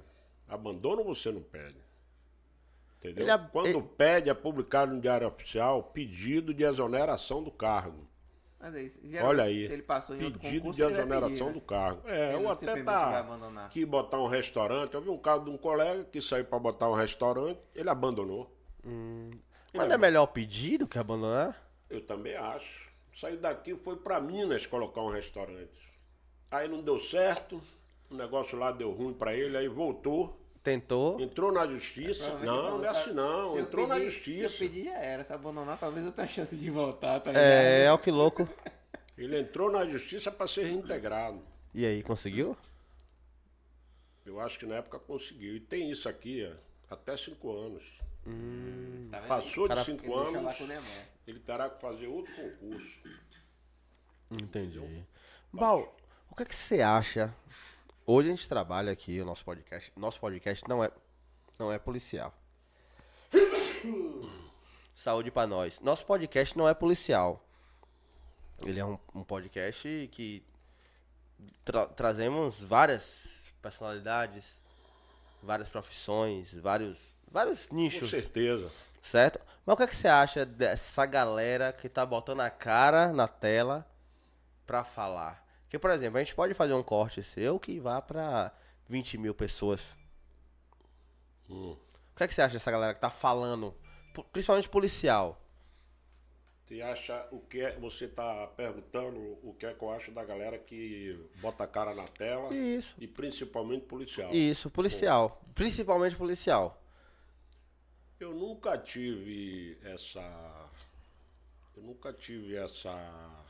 Abandono 0.49 1.05
você 1.05 1.31
não 1.31 1.43
pede. 1.43 1.77
Entendeu? 2.99 3.29
Ele 3.29 3.49
Quando 3.53 3.67
ele- 3.67 3.83
pede, 3.97 4.29
é 4.31 4.35
publicado 4.35 4.95
no 4.95 5.01
Diário 5.01 5.29
Oficial 5.29 5.83
pedido 5.83 6.53
de 6.53 6.65
exoneração 6.65 7.43
do 7.43 7.51
cargo. 7.51 8.07
Mas 8.59 8.75
aí, 8.75 8.89
se- 8.89 9.19
Olha 9.23 9.45
aí. 9.45 9.67
se 9.67 9.73
ele 9.73 9.83
passou 9.83 10.17
em 10.17 10.25
outro 10.25 10.41
Pedido 10.41 10.63
concurso, 10.63 10.77
de 10.87 10.93
exoneração 10.93 11.29
pedir, 11.29 11.45
né? 11.45 11.53
do 11.53 11.61
cargo. 11.61 12.09
É, 12.09 12.35
Ele 12.35 12.45
ou 12.45 12.51
até 12.51 12.83
tá 12.83 13.19
abandonar. 13.21 13.69
que 13.71 13.85
botar 13.85 14.19
um 14.19 14.27
restaurante. 14.27 14.95
Eu 14.95 15.03
vi 15.03 15.11
um 15.11 15.19
caso 15.19 15.45
de 15.45 15.51
um 15.51 15.59
colega 15.59 16.05
que 16.05 16.21
saiu 16.23 16.45
para 16.47 16.59
botar 16.59 16.89
um 16.89 16.95
restaurante, 16.95 17.61
ele 17.75 17.91
abandonou. 17.91 18.51
Mas 19.75 19.87
não 19.89 19.95
é 19.95 19.99
melhor 19.99 20.27
pedir 20.27 20.79
do 20.79 20.89
que 20.89 20.99
abandonar? 20.99 21.57
Eu 21.91 22.01
também 22.01 22.35
acho. 22.35 22.87
Saiu 23.15 23.39
daqui 23.39 23.73
e 23.73 23.77
foi 23.77 23.97
para 23.97 24.21
Minas 24.21 24.67
colocar 24.67 25.03
um 25.03 25.11
restaurante. 25.11 25.95
Aí 26.51 26.67
não 26.69 26.83
deu 26.83 26.99
certo, 26.99 27.61
o 28.11 28.15
negócio 28.15 28.59
lá 28.59 28.71
deu 28.73 28.91
ruim 28.93 29.13
para 29.13 29.35
ele, 29.35 29.57
aí 29.57 29.69
voltou, 29.69 30.41
Tentou. 30.67 31.21
entrou 31.21 31.53
na 31.53 31.65
justiça. 31.67 32.25
Provavelmente 32.31 32.47
Não, 32.47 32.63
falou, 32.65 32.79
não 32.79 32.85
é 32.85 32.93
se- 32.93 33.01
assim 33.01 33.13
não. 33.13 33.53
se 33.53 33.59
Entrou 33.61 33.87
na 33.87 34.01
justiça. 34.01 34.49
Se 34.49 34.65
eu 34.65 34.69
pedir, 34.69 34.85
já 34.87 34.99
era. 34.99 35.23
Se 35.25 35.33
abandonar, 35.33 35.79
talvez 35.79 36.05
eu 36.05 36.11
tenha 36.11 36.27
chance 36.27 36.57
de 36.57 36.71
voltar, 36.71 37.21
tá 37.21 37.31
ligado? 37.31 37.45
É, 37.45 37.93
ó 37.93 37.97
que 37.97 38.11
louco. 38.11 38.49
Ele 39.17 39.39
entrou 39.39 39.71
na 39.71 39.87
justiça 39.87 40.31
para 40.31 40.47
ser 40.49 40.65
reintegrado. 40.65 41.41
E 41.73 41.87
aí, 41.87 42.03
conseguiu? 42.03 42.57
Eu 44.25 44.41
acho 44.41 44.59
que 44.59 44.67
na 44.67 44.75
época 44.77 44.99
conseguiu. 44.99 45.55
E 45.55 45.61
tem 45.61 45.89
isso 45.91 46.09
aqui, 46.09 46.47
ó, 46.91 46.95
até 46.95 47.17
cinco 47.17 47.57
anos. 47.57 47.85
Tá 49.11 49.21
vendo? 49.21 49.29
Passou 49.29 49.69
de 49.69 49.85
cinco 49.85 50.15
anos, 50.17 50.61
o 50.61 50.67
ele 51.29 51.39
terá 51.39 51.71
que 51.71 51.81
fazer 51.81 52.09
outro 52.09 52.33
concurso. 52.35 52.99
Entendi. 54.31 55.05
Bal, 55.53 55.97
o 56.29 56.35
que, 56.35 56.43
é 56.43 56.47
que 56.47 56.55
você 56.55 56.83
acha? 56.83 57.33
Hoje 58.07 58.29
a 58.29 58.37
gente 58.37 58.49
trabalha 58.49 58.93
aqui, 58.93 59.21
o 59.21 59.25
nosso 59.25 59.45
podcast. 59.45 59.93
Nosso 59.97 60.21
podcast 60.21 60.65
não 60.69 60.83
é, 60.85 60.91
não 61.59 61.73
é 61.73 61.79
policial. 61.79 62.33
Saúde 64.95 65.31
pra 65.31 65.47
nós. 65.47 65.81
Nosso 65.81 66.07
podcast 66.07 66.57
não 66.57 66.69
é 66.69 66.75
policial. 66.75 67.45
Ele 68.65 68.79
é 68.81 68.85
um, 68.85 68.99
um 69.15 69.23
podcast 69.25 70.09
que 70.13 70.43
tra- 71.65 71.87
trazemos 71.87 72.61
várias 72.61 73.43
personalidades, 73.61 74.61
várias 75.43 75.69
profissões, 75.69 76.55
vários, 76.55 77.13
vários 77.31 77.67
Com 77.67 77.75
nichos. 77.75 78.09
certeza. 78.11 78.71
Certo? 79.03 79.41
Mas 79.65 79.75
o 79.75 79.77
que, 79.77 79.83
é 79.83 79.87
que 79.87 79.97
você 79.97 80.09
acha 80.09 80.47
dessa 80.47 81.05
galera 81.07 81.73
que 81.73 81.89
tá 81.89 82.07
botando 82.07 82.41
a 82.41 82.51
cara 82.51 83.13
na 83.13 83.29
tela 83.29 83.85
pra 84.65 84.83
falar? 84.85 85.45
Porque, 85.77 85.79
por 85.79 85.91
exemplo, 85.91 86.17
a 86.17 86.25
gente 86.25 86.35
pode 86.35 86.55
fazer 86.55 86.73
um 86.73 86.83
corte 86.83 87.23
seu 87.23 87.61
que 87.61 87.79
vá 87.79 88.01
pra 88.01 88.53
20 88.89 89.19
mil 89.19 89.35
pessoas. 89.35 89.95
Hum. 91.51 91.73
O 91.73 92.17
que, 92.17 92.25
é 92.25 92.29
que 92.29 92.35
você 92.35 92.41
acha 92.41 92.55
dessa 92.55 92.71
galera 92.71 92.95
que 92.95 93.01
tá 93.01 93.11
falando, 93.11 93.75
principalmente 94.33 94.71
policial? 94.71 95.39
Você 96.65 96.81
acha 96.81 97.29
o 97.31 97.41
que 97.41 97.61
é, 97.61 97.79
você 97.79 98.07
está 98.07 98.47
perguntando 98.49 99.39
o 99.43 99.55
que 99.55 99.67
é 99.67 99.75
que 99.75 99.83
eu 99.83 99.91
acho 99.91 100.11
da 100.13 100.25
galera 100.25 100.59
que 100.59 101.29
bota 101.41 101.65
a 101.65 101.69
cara 101.69 101.95
na 101.95 102.09
tela 102.09 102.53
Isso. 102.55 102.95
e 102.99 103.07
principalmente 103.07 103.85
policial. 103.85 104.33
Isso, 104.33 104.71
policial. 104.71 105.43
Principalmente 105.55 106.17
policial. 106.17 106.83
Eu 108.19 108.33
nunca 108.35 108.79
tive 108.79 109.79
essa. 109.85 110.71
Eu 111.77 111.83
nunca 111.83 112.15
tive 112.15 112.57
essa 112.57 113.46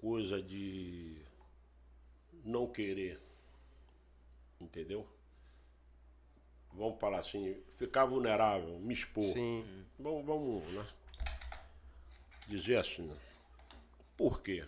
coisa 0.00 0.40
de 0.40 1.14
não 2.42 2.66
querer. 2.66 3.20
Entendeu? 4.58 5.06
Vamos 6.72 6.98
falar 6.98 7.18
assim, 7.18 7.62
ficar 7.76 8.06
vulnerável, 8.06 8.78
me 8.78 8.94
expor. 8.94 9.32
Sim. 9.32 9.84
Vamos, 9.98 10.24
vamos 10.24 10.72
né? 10.72 10.86
dizer 12.48 12.78
assim. 12.78 13.02
Né? 13.02 13.16
Por 14.16 14.40
quê? 14.40 14.66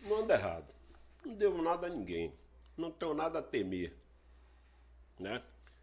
Não 0.00 0.22
anda 0.22 0.34
errado. 0.34 0.72
Não 1.24 1.34
devo 1.34 1.60
nada 1.60 1.86
a 1.86 1.90
ninguém. 1.90 2.32
Não 2.76 2.90
tenho 2.90 3.14
nada 3.14 3.40
a 3.40 3.42
temer. 3.42 3.94
Né? 5.18 5.42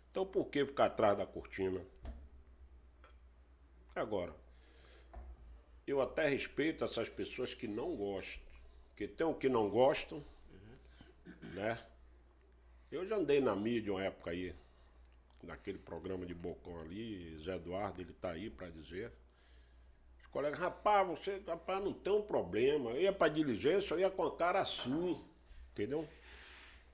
Então 0.10 0.26
por 0.26 0.46
que 0.46 0.66
ficar 0.66 0.85
atrás 0.85 1.18
da 1.18 1.26
cortina? 1.26 1.85
Agora, 3.94 4.34
eu 5.88 6.01
até 6.01 6.28
respeito 6.28 6.84
essas 6.84 7.10
pessoas 7.10 7.53
que 7.53 7.68
não 7.68 7.96
gostam. 7.96 8.44
Porque 8.90 9.08
tem 9.08 9.28
o 9.28 9.34
que 9.34 9.50
não 9.50 9.69
gostam, 9.69 10.24
né? 11.53 11.78
Eu 12.92 13.06
já 13.06 13.18
andei 13.18 13.42
na 13.42 13.56
mídia 13.56 13.92
uma 13.94 14.03
época 14.03 14.32
aí, 14.32 14.56
naquele 15.44 15.78
programa 15.78 16.26
de 16.26 16.34
Bocão 16.34 16.80
ali, 16.80 17.38
Zé 17.40 17.56
Eduardo, 17.56 18.01
ele 18.01 18.14
tá 18.14 18.32
aí 18.32 18.50
para 18.50 18.69
dizer. 18.69 19.12
Os 20.19 20.28
colegas, 20.28 20.60
rapaz, 20.60 21.08
você, 21.08 21.42
rapaz, 21.46 21.84
não 21.84 21.94
tem 21.94 22.14
um 22.14 22.22
problema. 22.22 22.92
Eu 22.92 23.01
ia 23.01 23.14
pra 23.14 23.28
diligência, 23.28 23.94
eu 23.94 24.00
ia 24.00 24.10
com 24.10 24.24
a 24.24 24.35
cara 24.35 24.62
assim, 24.62 25.22
entendeu? 25.72 26.08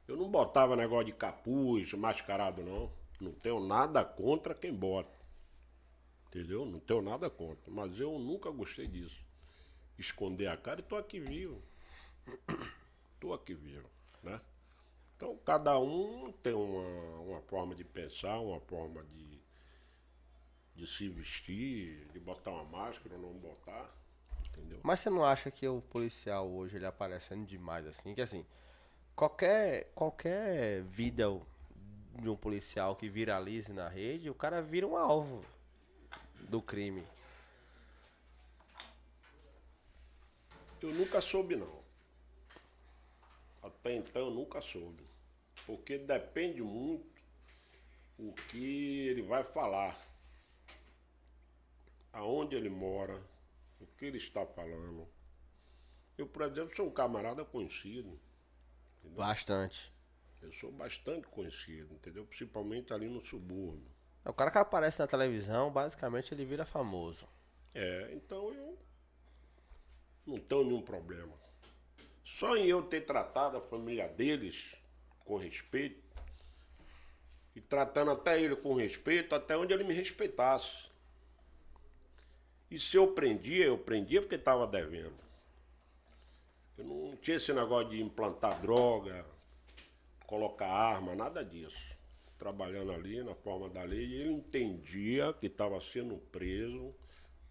Eu 0.08 0.18
não 0.18 0.30
botava 0.30 0.76
negócio 0.76 1.06
de 1.06 1.14
capuz, 1.14 1.94
mascarado, 1.94 2.64
não. 2.64 2.92
Não 3.20 3.32
tenho 3.32 3.60
nada 3.60 4.04
contra 4.04 4.56
quem 4.56 4.74
bota. 4.74 5.21
Entendeu? 6.31 6.65
Não 6.65 6.80
tenho 6.80 7.01
nada 7.01 7.30
contra. 7.30 7.69
Mas 7.69 7.99
eu 7.99 8.17
nunca 8.17 8.49
gostei 8.49 8.88
disso. 8.88 9.22
Esconder 9.99 10.47
a 10.47 10.56
cara 10.56 10.80
e 10.80 10.83
tô 10.83 10.96
aqui 10.96 11.19
vivo. 11.19 11.62
Estou 13.14 13.33
aqui 13.33 13.53
vivo, 13.53 13.88
né? 14.24 14.40
Então, 15.17 15.38
cada 15.46 15.78
um 15.78 16.31
tem 16.42 16.53
uma, 16.53 17.19
uma 17.19 17.42
forma 17.42 17.76
de 17.76 17.83
pensar, 17.83 18.40
uma 18.40 18.60
forma 18.62 19.03
de, 19.03 19.40
de 20.74 20.88
se 20.88 21.08
vestir, 21.10 22.08
de 22.14 22.19
botar 22.19 22.49
uma 22.49 22.64
máscara 22.64 23.14
ou 23.14 23.22
não 23.22 23.33
botar, 23.33 23.94
entendeu? 24.47 24.80
Mas 24.81 25.01
você 25.01 25.12
não 25.12 25.24
acha 25.24 25.51
que 25.51 25.67
o 25.67 25.81
policial 25.81 26.49
hoje 26.49 26.78
ele 26.78 26.88
aparecendo 26.88 27.46
demais 27.46 27.85
assim? 27.85 28.15
Que 28.15 28.22
assim, 28.22 28.44
qualquer, 29.15 29.92
qualquer 29.94 30.81
vídeo 30.85 31.46
de 32.19 32.28
um 32.28 32.35
policial 32.35 32.96
que 32.96 33.08
viralize 33.08 33.72
na 33.72 33.88
rede, 33.88 34.28
o 34.28 34.33
cara 34.33 34.60
vira 34.64 34.88
um 34.88 34.97
alvo 34.97 35.46
do 36.50 36.62
crime. 36.62 37.06
Eu 40.82 40.94
nunca 40.94 41.22
soube, 41.22 41.56
não. 41.56 41.82
Até 43.62 43.96
então 43.96 44.24
eu 44.24 44.32
nunca 44.32 44.62
soube. 44.62 45.06
Porque 45.66 45.98
depende 45.98 46.62
muito 46.62 47.22
o 48.18 48.34
que 48.34 49.08
ele 49.08 49.22
vai 49.22 49.44
falar. 49.44 49.96
Aonde 52.12 52.56
ele 52.56 52.70
mora, 52.70 53.22
o 53.80 53.86
que 53.86 54.06
ele 54.06 54.18
está 54.18 54.46
falando. 54.46 55.08
Eu, 56.18 56.28
por 56.28 56.42
exemplo, 56.44 56.76
sou 56.76 56.88
um 56.88 56.92
camarada 56.92 57.46
conhecido. 57.46 58.20
entendeu? 59.00 59.18
Bastante. 59.18 59.92
Eu 60.42 60.52
sou 60.54 60.72
bastante 60.72 61.28
conhecido, 61.28 61.94
entendeu? 61.94 62.26
Principalmente 62.26 62.92
ali 62.92 63.08
no 63.08 63.24
subúrbio. 63.26 63.91
O 64.24 64.34
cara 64.34 64.52
que 64.52 64.58
aparece 64.58 65.00
na 65.00 65.08
televisão, 65.08 65.72
basicamente 65.72 66.34
ele 66.34 66.46
vira 66.46 66.66
famoso. 66.66 67.28
É, 67.74 68.12
então 68.14 68.54
eu 68.54 68.78
não 70.26 70.38
tenho 70.38 70.64
nenhum 70.64 70.82
problema. 70.82 71.34
Só 72.24 72.56
em 72.56 72.68
eu 72.68 72.84
ter 72.84 73.02
tratado 73.02 73.58
a 73.58 73.62
família 73.62 74.08
deles 74.08 74.76
com 75.26 75.38
respeito 75.38 76.02
e 77.56 77.62
tratando 77.62 78.12
até 78.12 78.40
ele 78.40 78.56
com 78.56 78.74
respeito, 78.74 79.36
até 79.36 79.58
onde 79.58 79.74
ele 79.74 79.84
me 79.84 79.94
respeitasse. 79.94 80.90
E 82.70 82.80
se 82.80 82.96
eu 82.96 83.14
prendia, 83.14 83.66
eu 83.66 83.78
prendia 83.78 84.22
porque 84.22 84.36
estava 84.36 84.66
devendo. 84.66 85.20
Eu 86.78 86.86
não 86.86 87.16
tinha 87.18 87.38
esse 87.38 87.52
negócio 87.52 87.90
de 87.90 88.02
implantar 88.02 88.62
droga, 88.62 89.26
colocar 90.26 90.68
arma, 90.68 91.14
nada 91.14 91.44
disso. 91.44 91.91
Trabalhando 92.42 92.92
ali 92.92 93.22
na 93.22 93.36
forma 93.36 93.70
da 93.70 93.84
lei, 93.84 94.04
e 94.04 94.16
ele 94.16 94.32
entendia 94.32 95.32
que 95.32 95.46
estava 95.46 95.80
sendo 95.80 96.18
preso 96.32 96.92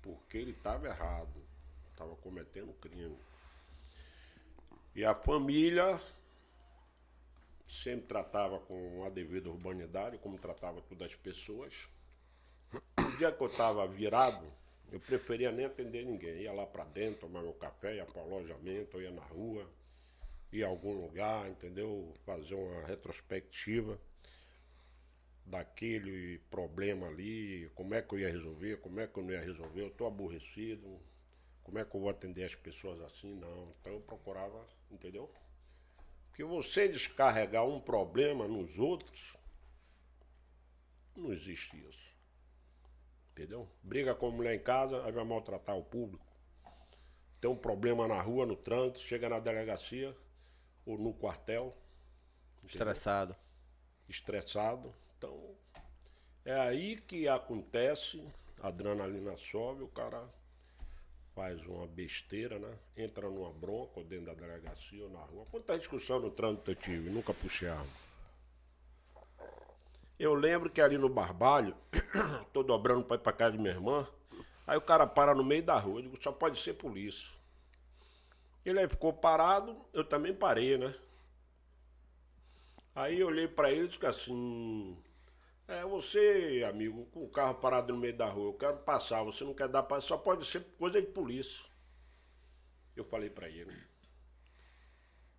porque 0.03 0.37
ele 0.37 0.51
estava 0.51 0.89
errado, 0.89 1.41
estava 1.93 2.17
cometendo 2.17 2.73
crime. 2.73 3.17
E 4.93 5.05
a 5.05 5.15
família 5.15 6.01
sempre 7.69 8.09
tratava 8.09 8.59
com 8.59 9.05
a 9.05 9.09
devida 9.11 9.49
urbanidade, 9.49 10.19
como 10.19 10.37
tratava 10.37 10.83
todas 10.83 11.13
as 11.13 11.15
pessoas. 11.15 11.89
O 12.99 13.17
dia 13.17 13.31
que 13.31 13.41
eu 13.41 13.47
estava 13.47 13.87
virado, 13.87 14.45
eu 14.91 14.99
preferia 14.99 15.53
nem 15.53 15.67
atender 15.67 16.05
ninguém. 16.05 16.43
Ia 16.43 16.53
lá 16.53 16.67
para 16.67 16.83
dentro, 16.83 17.29
tomar 17.29 17.43
meu 17.43 17.53
café, 17.53 17.95
ia 17.95 18.05
para 18.05 18.23
o 18.23 18.25
alojamento, 18.25 19.01
ia 19.01 19.13
na 19.13 19.23
rua, 19.23 19.71
ia 20.53 20.67
a 20.67 20.69
algum 20.69 21.01
lugar, 21.01 21.49
entendeu? 21.49 22.13
Fazer 22.27 22.57
uma 22.57 22.85
retrospectiva 22.87 23.97
daquele 25.51 26.39
problema 26.51 27.09
ali, 27.09 27.69
como 27.75 27.95
é 27.95 28.01
que 28.01 28.15
eu 28.15 28.21
ia 28.21 28.31
resolver, 28.31 28.77
como 28.81 29.01
é 29.01 29.07
que 29.07 29.19
eu 29.19 29.25
não 29.25 29.33
ia 29.33 29.41
resolver, 29.41 29.83
eu 29.83 29.89
estou 29.89 30.07
aborrecido, 30.07 31.01
como 31.65 31.79
é 31.79 31.85
que 31.85 31.95
eu 31.95 32.01
vou 32.01 32.09
atender 32.09 32.45
as 32.45 32.55
pessoas 32.55 33.01
assim? 33.03 33.35
Não. 33.35 33.75
Então 33.81 33.95
eu 33.95 34.01
procurava, 34.01 34.65
entendeu? 34.91 35.29
Porque 36.29 36.45
você 36.45 36.89
descarregar 36.89 37.67
um 37.67 37.81
problema 37.81 38.47
nos 38.47 38.79
outros, 38.79 39.37
não 41.17 41.33
existe 41.33 41.77
isso. 41.77 42.11
Entendeu? 43.33 43.69
Briga 43.83 44.15
com 44.15 44.29
a 44.29 44.31
mulher 44.31 44.55
em 44.55 44.63
casa, 44.63 45.05
aí 45.05 45.13
vai 45.13 45.25
maltratar 45.25 45.77
o 45.77 45.83
público. 45.83 46.25
Tem 47.41 47.51
um 47.51 47.57
problema 47.57 48.07
na 48.07 48.21
rua, 48.21 48.47
no 48.47 48.55
trânsito, 48.55 49.01
chega 49.01 49.29
na 49.29 49.41
delegacia 49.41 50.17
ou 50.87 50.97
no 50.97 51.13
quartel. 51.13 51.77
entendeu? 52.63 52.67
Estressado. 52.67 53.37
estressado. 54.09 55.00
Então, 55.21 55.39
é 56.47 56.59
aí 56.59 56.97
que 56.97 57.29
acontece, 57.29 58.27
a 58.63 58.69
adrenalina 58.69 59.37
sobe, 59.37 59.83
o 59.83 59.89
cara 59.89 60.27
faz 61.35 61.61
uma 61.67 61.87
besteira, 61.87 62.59
né? 62.59 62.75
Entra 62.97 63.29
numa 63.29 63.53
bronca 63.53 64.03
dentro 64.03 64.27
da 64.27 64.33
delegacia 64.33 65.05
ou 65.05 65.11
na 65.11 65.19
rua. 65.19 65.45
Quanta 65.51 65.79
discussão 65.79 66.21
no 66.21 66.31
trânsito 66.31 66.71
eu 66.71 66.75
tive, 66.75 67.11
nunca 67.11 67.35
puxei 67.35 67.69
arma. 67.69 67.85
Eu 70.19 70.33
lembro 70.33 70.71
que 70.71 70.81
ali 70.81 70.97
no 70.97 71.11
Barbalho, 71.11 71.77
tô 72.51 72.63
dobrando 72.63 73.05
pra 73.05 73.17
ir 73.17 73.21
pra 73.21 73.35
casa 73.35 73.53
de 73.53 73.59
minha 73.59 73.75
irmã, 73.75 74.09
aí 74.67 74.79
o 74.79 74.83
cara 74.83 75.07
para 75.07 75.35
no 75.35 75.45
meio 75.45 75.63
da 75.63 75.79
rua, 75.79 75.99
eu 75.99 76.05
digo, 76.05 76.23
só 76.23 76.33
pode 76.33 76.59
ser 76.59 76.73
polícia. 76.73 77.31
Ele 78.65 78.81
aí 78.81 78.89
ficou 78.89 79.13
parado, 79.13 79.77
eu 79.93 80.03
também 80.03 80.35
parei, 80.35 80.79
né? 80.79 80.95
Aí 82.95 83.21
eu 83.21 83.29
olhei 83.29 83.47
pra 83.47 83.71
ele 83.71 83.85
e 83.85 83.89
disse 83.89 84.05
assim: 84.05 84.97
É, 85.71 85.85
você, 85.85 86.67
amigo, 86.69 87.07
com 87.13 87.23
o 87.23 87.29
carro 87.29 87.55
parado 87.55 87.93
no 87.95 88.01
meio 88.01 88.17
da 88.17 88.29
rua, 88.29 88.49
eu 88.49 88.55
quero 88.55 88.79
passar, 88.79 89.23
você 89.23 89.45
não 89.45 89.55
quer 89.55 89.69
dar 89.69 89.85
para 89.85 90.01
só 90.01 90.19
pode 90.19 90.45
ser 90.45 90.65
coisa 90.77 91.01
de 91.01 91.07
polícia. 91.07 91.71
Eu 92.97 93.05
falei 93.05 93.31
pra 93.31 93.49
ele. 93.49 93.73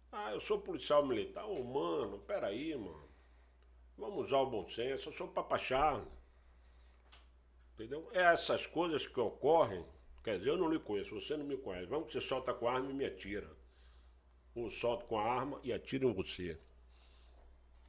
Ah, 0.09 0.31
eu 0.31 0.39
sou 0.39 0.61
policial 0.61 1.05
militar. 1.05 1.45
Ô, 1.45 1.61
mano, 1.61 2.19
peraí, 2.19 2.73
mano. 2.77 3.09
Vamos 3.97 4.27
usar 4.27 4.37
o 4.37 4.49
bom 4.49 4.69
senso, 4.69 5.09
eu 5.09 5.13
sou 5.13 5.27
papachá. 5.27 6.01
Entendeu? 7.73 8.09
É 8.13 8.21
essas 8.21 8.65
coisas 8.65 9.05
que 9.05 9.19
ocorrem. 9.19 9.85
Quer 10.23 10.37
dizer, 10.37 10.51
eu 10.51 10.57
não 10.57 10.71
lhe 10.71 10.79
conheço, 10.79 11.13
você 11.13 11.35
não 11.35 11.43
me 11.43 11.57
conhece. 11.57 11.87
Vamos 11.87 12.07
que 12.07 12.13
você 12.13 12.21
solta 12.21 12.53
com 12.53 12.69
a 12.69 12.75
arma 12.75 12.89
e 12.89 12.93
me 12.93 13.03
atira. 13.03 13.51
Ou 14.55 14.71
solto 14.71 15.05
com 15.07 15.19
a 15.19 15.29
arma 15.29 15.59
e 15.61 15.73
atiro 15.73 16.07
em 16.07 16.13
você. 16.13 16.57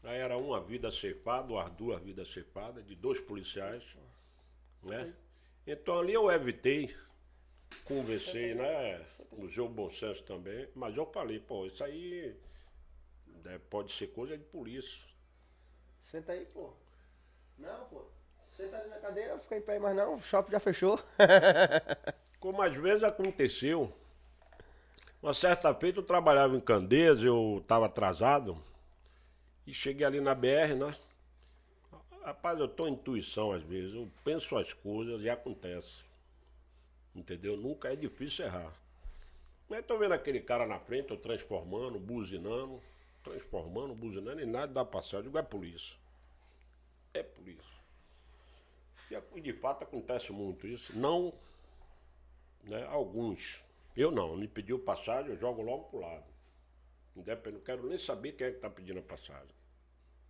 Aí 0.04 0.18
era 0.18 0.36
uma 0.36 0.60
vida 0.60 0.90
ceifada, 0.90 1.52
ou 1.52 1.58
as 1.58 1.70
duas 1.72 2.02
vidas 2.02 2.32
ceifadas, 2.32 2.84
de 2.84 2.94
dois 2.94 3.20
policiais. 3.20 3.84
Né? 4.82 5.12
Então 5.66 5.98
ali 5.98 6.12
eu 6.12 6.30
evitei, 6.30 6.94
conversei, 7.84 8.54
né? 8.54 9.04
O 9.30 9.68
bom 9.68 9.90
senso 9.90 10.22
também, 10.24 10.68
mas 10.74 10.96
eu 10.96 11.06
falei, 11.06 11.38
pô, 11.38 11.66
isso 11.66 11.82
aí 11.82 12.36
né, 13.44 13.60
pode 13.70 13.92
ser 13.92 14.08
coisa 14.08 14.36
de 14.36 14.44
polícia. 14.44 15.06
Senta 16.04 16.32
aí, 16.32 16.44
pô. 16.46 16.72
Não, 17.58 17.84
pô. 17.86 18.04
Senta 18.56 18.76
ali 18.76 18.90
na 18.90 18.96
cadeira, 18.96 19.38
fica 19.38 19.56
em 19.56 19.62
pé, 19.62 19.78
mas 19.78 19.96
não, 19.96 20.16
o 20.16 20.20
shopping 20.20 20.52
já 20.52 20.60
fechou. 20.60 20.98
Como 22.38 22.60
às 22.60 22.74
vezes 22.74 23.04
aconteceu. 23.04 23.96
Uma 25.22 25.32
certa 25.32 25.72
feita 25.72 26.00
eu 26.00 26.04
trabalhava 26.04 26.56
em 26.56 26.60
Candeias, 26.60 27.22
eu 27.22 27.60
estava 27.62 27.86
atrasado. 27.86 28.60
E 29.66 29.72
cheguei 29.72 30.06
ali 30.06 30.20
na 30.20 30.34
BR, 30.34 30.74
né? 30.78 30.96
Rapaz, 32.24 32.58
eu 32.58 32.68
tô 32.68 32.86
em 32.86 32.92
intuição 32.92 33.52
às 33.52 33.62
vezes. 33.62 33.94
Eu 33.94 34.10
penso 34.24 34.56
as 34.56 34.72
coisas 34.72 35.22
e 35.22 35.28
acontece. 35.28 36.04
Entendeu? 37.14 37.56
Nunca 37.56 37.92
é 37.92 37.96
difícil 37.96 38.46
errar. 38.46 38.72
Mas 39.68 39.84
tô 39.86 39.98
vendo 39.98 40.12
aquele 40.12 40.40
cara 40.40 40.66
na 40.66 40.78
frente, 40.78 41.10
eu 41.10 41.16
transformando, 41.16 41.98
buzinando, 41.98 42.82
transformando, 43.22 43.94
buzinando 43.94 44.40
e 44.40 44.46
nada 44.46 44.72
dá 44.72 44.84
passar. 44.84 45.18
Eu 45.18 45.22
digo, 45.24 45.38
é 45.38 45.42
polícia. 45.42 45.96
É 47.14 47.22
polícia. 47.22 47.72
E 49.34 49.40
de 49.40 49.52
fato 49.52 49.84
acontece 49.84 50.32
muito 50.32 50.66
isso. 50.66 50.96
Não, 50.96 51.32
né? 52.64 52.84
Alguns. 52.86 53.60
Eu 53.96 54.10
não, 54.10 54.36
me 54.36 54.48
pediu 54.48 54.78
passagem, 54.78 55.30
eu 55.30 55.38
jogo 55.38 55.60
logo 55.60 55.84
pro 55.84 56.00
lado. 56.00 56.31
Não 57.14 57.60
quero 57.60 57.88
nem 57.88 57.98
saber 57.98 58.32
quem 58.32 58.46
é 58.46 58.50
que 58.50 58.56
está 58.56 58.70
pedindo 58.70 58.98
a 58.98 59.02
passagem. 59.02 59.54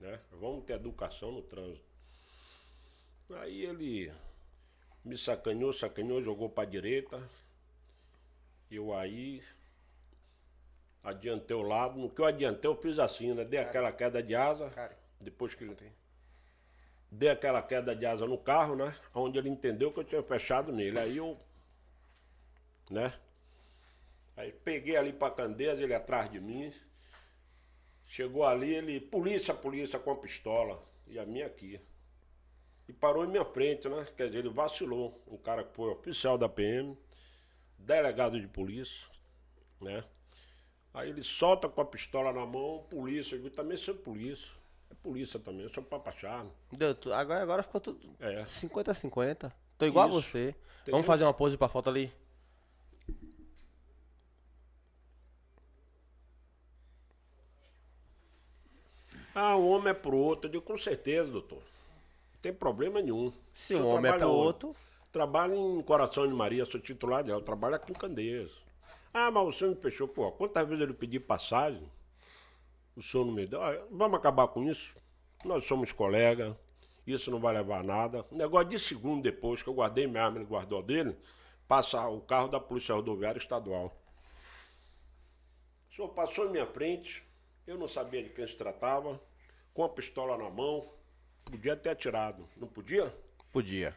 Né? 0.01 0.21
Vamos 0.33 0.65
ter 0.65 0.75
educação 0.75 1.31
no 1.31 1.43
trânsito. 1.43 1.85
Aí 3.31 3.65
ele 3.65 4.13
me 5.05 5.17
sacaneou, 5.17 5.73
sacaneou, 5.73 6.23
jogou 6.23 6.51
para 6.51 6.65
a 6.65 6.71
direita. 6.71 7.23
Eu 8.71 8.93
aí 8.95 9.43
adiantei 11.03 11.57
o 11.57 11.63
lado. 11.63 11.99
No 11.99 12.11
que 12.11 12.21
eu 12.21 12.25
adiantei, 12.25 12.71
eu 12.71 12.77
fiz 12.77 12.99
assim, 12.99 13.33
né? 13.33 13.45
Dei 13.45 13.61
aquela 13.61 13.93
queda 13.93 14.23
de 14.23 14.35
asa. 14.35 14.71
Cara, 14.71 14.97
Depois 15.21 15.55
que 15.55 15.65
ele 15.65 15.75
dei 17.11 17.29
aquela 17.29 17.63
queda 17.63 17.95
de 17.95 18.07
asa 18.07 18.27
no 18.27 18.39
carro, 18.39 18.75
né? 18.75 18.97
Onde 19.15 19.39
ele 19.39 19.51
entendeu 19.51 19.93
que 19.93 20.01
eu 20.01 20.05
tinha 20.05 20.23
fechado 20.23 20.73
nele. 20.73 20.99
Aí 20.99 21.17
eu, 21.19 21.39
né? 22.91 23.13
Aí 24.37 24.53
peguei 24.53 24.97
ali 24.97 25.13
pra 25.13 25.31
Candeias, 25.31 25.79
ele 25.81 25.95
atrás 25.95 26.31
de 26.31 26.41
mim. 26.41 26.73
Chegou 28.07 28.45
ali, 28.45 28.75
ele, 28.75 29.01
polícia, 29.01 29.55
polícia, 29.55 29.99
com 29.99 30.11
a 30.13 30.17
pistola. 30.17 30.83
E 31.07 31.19
a 31.19 31.27
minha 31.27 31.47
aqui. 31.47 31.81
E 32.89 32.93
parou 32.93 33.25
em 33.25 33.29
minha 33.29 33.45
frente, 33.45 33.89
né? 33.89 34.07
Quer 34.17 34.27
dizer, 34.27 34.39
ele 34.41 34.49
vacilou. 34.49 35.23
Um 35.27 35.37
cara 35.37 35.65
que 35.65 35.75
foi 35.75 35.91
oficial 35.91 36.37
da 36.37 36.49
PM, 36.49 36.97
delegado 37.79 38.41
de 38.41 38.47
polícia, 38.49 39.07
né? 39.81 40.03
Aí 40.95 41.09
ele 41.09 41.23
solta 41.23 41.69
com 41.69 41.81
a 41.81 41.85
pistola 41.85 42.33
na 42.33 42.45
mão, 42.45 42.87
polícia. 42.91 43.35
Eu 43.35 43.43
digo, 43.43 43.55
também 43.55 43.77
sou 43.77 43.95
polícia. 43.95 44.51
É 44.91 44.95
polícia 44.95 45.41
também, 45.41 45.63
eu 45.63 45.71
sou 45.73 45.83
papachá. 45.83 46.45
Agora, 47.15 47.43
agora 47.43 47.63
ficou 47.63 47.81
tudo 47.81 48.15
É. 48.21 48.45
50-50. 48.45 49.51
Tô 49.79 49.87
igual 49.87 50.09
Isso. 50.09 50.19
a 50.19 50.21
você. 50.21 50.55
Vamos 50.91 51.07
fazer 51.07 51.25
uma 51.25 51.33
pose 51.33 51.57
pra 51.57 51.69
foto 51.69 51.89
ali? 51.89 52.13
Ah, 59.35 59.57
um 59.57 59.69
homem 59.71 59.91
é 59.91 59.95
pro 59.95 60.17
outro. 60.17 60.49
Eu 60.49 60.53
digo, 60.53 60.65
com 60.65 60.77
certeza, 60.79 61.31
doutor. 61.31 61.59
Não 61.59 62.41
tem 62.43 62.53
problema 62.53 63.01
nenhum. 63.01 63.33
Se 63.55 63.75
O 63.75 63.79
um 63.79 63.89
homem 63.89 64.11
é 64.11 64.17
trabalha 64.17 64.19
pro 64.19 64.31
onde? 64.31 64.47
outro. 64.47 64.77
Trabalho 65.11 65.55
em 65.55 65.83
Coração 65.83 66.27
de 66.27 66.33
Maria, 66.35 66.65
sou 66.65 66.81
titular 66.81 67.23
dela. 67.23 67.41
Trabalho 67.43 67.79
com 67.81 67.93
Candeias. 67.93 68.51
Ah, 69.13 69.31
mas 69.31 69.47
o 69.47 69.53
senhor 69.53 69.71
me 69.75 69.77
fechou. 69.81 70.09
Pô, 70.09 70.31
quantas 70.33 70.67
vezes 70.67 70.83
ele 70.83 70.95
pedi 70.95 71.21
passagem? 71.21 71.83
O 72.97 73.03
senhor 73.03 73.25
não 73.27 73.33
me 73.33 73.47
deu. 73.47 73.63
Ah, 73.63 73.79
vamos 73.91 74.19
acabar 74.19 74.49
com 74.49 74.63
isso? 74.65 74.97
Nós 75.45 75.65
somos 75.67 75.93
colegas. 75.93 76.55
Isso 77.07 77.31
não 77.31 77.41
vai 77.41 77.55
levar 77.55 77.81
a 77.81 77.83
nada. 77.83 78.25
Um 78.31 78.37
negócio 78.37 78.69
de 78.69 78.79
segundo 78.79 79.23
depois 79.23 79.63
que 79.63 79.69
eu 79.69 79.75
guardei 79.75 80.07
minha 80.07 80.25
arma, 80.25 80.39
ele 80.39 80.47
guardou 80.47 80.79
a 80.79 80.83
dele, 80.83 81.17
passa 81.67 82.07
o 82.09 82.21
carro 82.21 82.47
da 82.49 82.61
Polícia 82.61 82.95
Rodoviária 82.95 83.39
Estadual. 83.39 83.93
O 85.91 85.95
senhor 85.95 86.09
passou 86.11 86.47
em 86.47 86.53
minha 86.53 86.67
frente, 86.67 87.23
eu 87.67 87.78
não 87.78 87.89
sabia 87.89 88.23
de 88.23 88.31
quem 88.31 88.47
se 88.47 88.55
tratava, 88.55 89.21
com 89.73 89.85
a 89.85 89.89
pistola 89.89 90.37
na 90.37 90.51
mão, 90.51 90.93
podia 91.45 91.77
ter 91.77 91.91
atirado. 91.91 92.49
Não 92.57 92.69
podia? 92.69 93.15
Podia. 93.53 93.97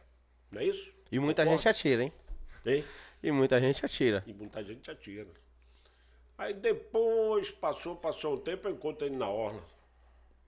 Não 0.52 0.62
é 0.62 0.66
isso? 0.66 0.92
E 1.12 1.20
muita 1.20 1.44
Concorda? 1.44 1.58
gente 1.58 1.70
atira, 1.70 2.04
hein? 2.04 2.14
Hein? 2.66 2.84
E 3.22 3.32
muita 3.32 3.60
gente 3.60 3.86
atira. 3.86 4.24
E 4.26 4.34
muita 4.34 4.64
gente 4.64 4.90
atira. 4.90 5.30
Aí 6.38 6.54
depois, 6.54 7.50
passou, 7.50 7.96
passou 7.96 8.36
um 8.36 8.40
tempo, 8.40 8.68
eu 8.68 8.74
encontro 8.74 9.06
ele 9.06 9.16
na 9.16 9.30
orla. 9.30 9.64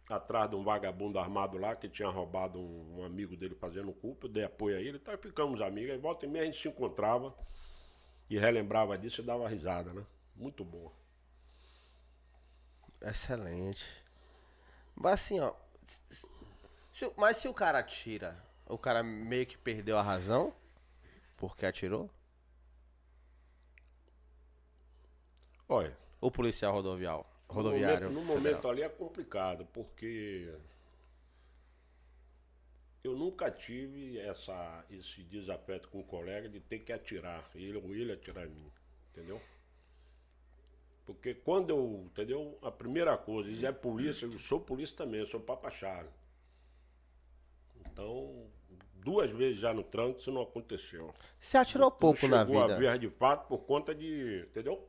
Atrás 0.10 0.50
de 0.50 0.56
um 0.56 0.64
vagabundo 0.64 1.19
armado 1.19 1.58
lá, 1.58 1.76
que 1.76 1.90
tinha 1.90 2.08
roubado 2.08 2.60
um, 2.60 3.00
um 3.00 3.03
amigo 3.03 3.35
dele 3.35 3.56
fazendo 3.56 3.92
culpa. 3.92 4.28
Eu 4.28 4.32
dei 4.32 4.44
apoio 4.44 4.78
a 4.78 4.80
ele, 4.80 4.98
então 4.98 5.17
ficamos 5.17 5.62
amigos. 5.62 5.92
Aí 5.92 5.98
volta 5.98 6.26
e 6.26 6.30
meia 6.30 6.44
a 6.44 6.46
gente 6.46 6.62
se 6.62 6.67
encontrava 6.67 7.35
e 8.30 8.38
relembrava 8.38 8.98
disso 8.98 9.22
e 9.22 9.24
dava 9.26 9.48
risada, 9.48 9.94
né? 9.94 10.06
Muito 10.35 10.64
boa. 10.64 10.92
Excelente. 13.01 13.85
Mas 14.96 15.13
assim, 15.13 15.40
ó. 15.40 15.53
se 16.94 17.12
mas 17.15 17.38
se 17.38 17.47
o 17.47 17.53
cara 17.53 17.80
atira, 17.80 18.35
o 18.67 18.78
cara 18.78 19.03
meio 19.03 19.46
que 19.46 19.58
perdeu 19.58 19.97
a 19.97 20.01
razão 20.01 20.53
porque 21.38 21.65
atirou? 21.65 22.10
Olha, 25.69 25.97
O 26.22 26.30
policial 26.31 26.74
rodoviário. 26.74 27.26
no 27.49 27.56
Rodoviário. 27.56 28.10
momento, 28.10 28.12
no 28.12 28.26
momento 28.26 28.67
ali 28.67 28.81
é 28.81 28.90
complicado, 28.90 29.65
porque 29.67 30.53
eu 33.03 33.15
nunca 33.15 33.49
tive 33.51 34.19
essa, 34.19 34.85
esse 34.90 35.24
desafeto 35.24 35.88
com 35.90 35.99
o 35.99 36.03
colega 36.03 36.49
de 36.49 36.60
ter 36.60 36.80
que 36.80 36.92
atirar, 36.92 37.49
ele 37.56 37.78
ou 37.78 37.94
ele 37.96 38.12
atirar 38.12 38.46
em 38.47 38.51
mim, 38.51 38.72
entendeu? 39.12 39.42
Porque 41.07 41.33
quando 41.33 41.69
eu, 41.69 42.03
entendeu? 42.06 42.59
A 42.61 42.69
primeira 42.69 43.17
coisa, 43.17 43.49
diz 43.49 43.63
é 43.63 43.72
polícia, 43.72 44.25
eu 44.25 44.38
sou 44.38 44.59
polícia 44.59 44.97
também, 44.97 45.22
eu 45.22 45.25
sou 45.25 45.40
papachara. 45.40 46.11
Então, 47.85 48.45
duas 48.95 49.31
vezes 49.31 49.61
já 49.61 49.73
no 49.73 49.83
trânsito 49.83 50.19
isso 50.19 50.31
não 50.33 50.41
aconteceu. 50.41 51.13
Você 51.40 51.57
atirou 51.57 51.90
pouco 51.90 52.19
Chegou 52.19 52.35
na 52.35 52.41
a 52.41 52.67
vida. 52.67 52.77
vez 52.77 52.99
de 52.99 53.09
fato 53.09 53.47
por 53.47 53.59
conta 53.59 53.95
de, 53.95 54.45
entendeu? 54.49 54.85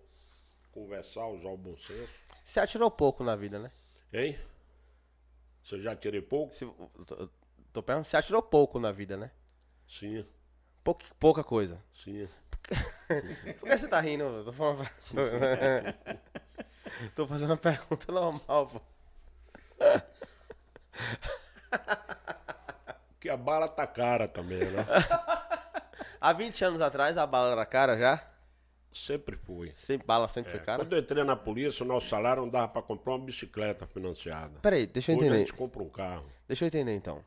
Conversar, 0.72 1.28
usar 1.28 1.50
o 1.50 1.56
bom 1.56 1.76
senso. 1.76 2.12
Você 2.44 2.58
atirou 2.58 2.90
pouco 2.90 3.22
na 3.22 3.36
vida, 3.36 3.60
né? 3.60 3.70
Hein? 4.12 4.36
Se 5.62 5.76
eu 5.76 5.80
já 5.80 5.94
tirei 5.94 6.20
pouco? 6.20 6.52
Se, 6.52 6.66
tô, 7.06 7.28
tô 7.72 7.82
perguntando, 7.82 8.04
você 8.06 8.16
atirou 8.16 8.42
pouco 8.42 8.80
na 8.80 8.90
vida, 8.90 9.16
né? 9.16 9.30
Sim, 9.86 10.26
Pouca, 10.82 11.06
pouca 11.20 11.44
coisa. 11.44 11.80
sim. 11.94 12.28
Por 13.58 13.68
que 13.68 13.76
você 13.76 13.88
tá 13.88 14.00
rindo? 14.00 14.44
Tô, 14.44 14.52
falando... 14.52 14.88
tô 17.14 17.26
fazendo 17.26 17.50
uma 17.50 17.56
pergunta 17.56 18.12
normal, 18.12 18.66
pô. 18.66 18.80
Porque 23.10 23.28
a 23.28 23.36
bala 23.36 23.68
tá 23.68 23.86
cara 23.86 24.28
também, 24.28 24.60
né? 24.60 24.84
Há 26.20 26.32
20 26.32 26.64
anos 26.64 26.80
atrás 26.80 27.18
a 27.18 27.26
bala 27.26 27.52
era 27.52 27.66
cara 27.66 27.96
já? 27.96 28.28
sempre 28.92 29.36
fui. 29.36 29.72
Sempre, 29.76 30.06
bala 30.06 30.28
sempre 30.28 30.50
foi 30.50 30.60
É, 30.60 30.62
cara? 30.62 30.84
Quando 30.84 30.94
eu 30.94 31.00
entrei 31.00 31.24
na 31.24 31.36
polícia, 31.36 31.84
o 31.84 31.88
nosso 31.88 32.08
salário 32.08 32.42
não 32.42 32.48
dava 32.48 32.68
pra 32.68 32.82
comprar 32.82 33.14
uma 33.14 33.24
bicicleta 33.24 33.86
financiada. 33.86 34.58
Peraí, 34.60 34.86
deixa 34.86 35.12
eu 35.12 35.16
Hoje 35.16 35.24
a 35.24 35.28
entender. 35.28 35.46
gente 35.46 35.54
compra 35.54 35.82
um 35.82 35.88
carro. 35.88 36.26
Deixa 36.46 36.64
eu 36.64 36.66
entender 36.66 36.94
então. 36.94 37.24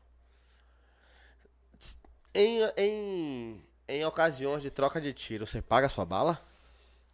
Em, 2.34 2.60
em, 2.76 3.64
em 3.96 4.04
ocasiões 4.04 4.62
de 4.62 4.70
troca 4.70 5.00
de 5.00 5.12
tiro, 5.12 5.46
você 5.46 5.60
paga 5.60 5.86
a 5.86 5.90
sua 5.90 6.04
bala? 6.04 6.40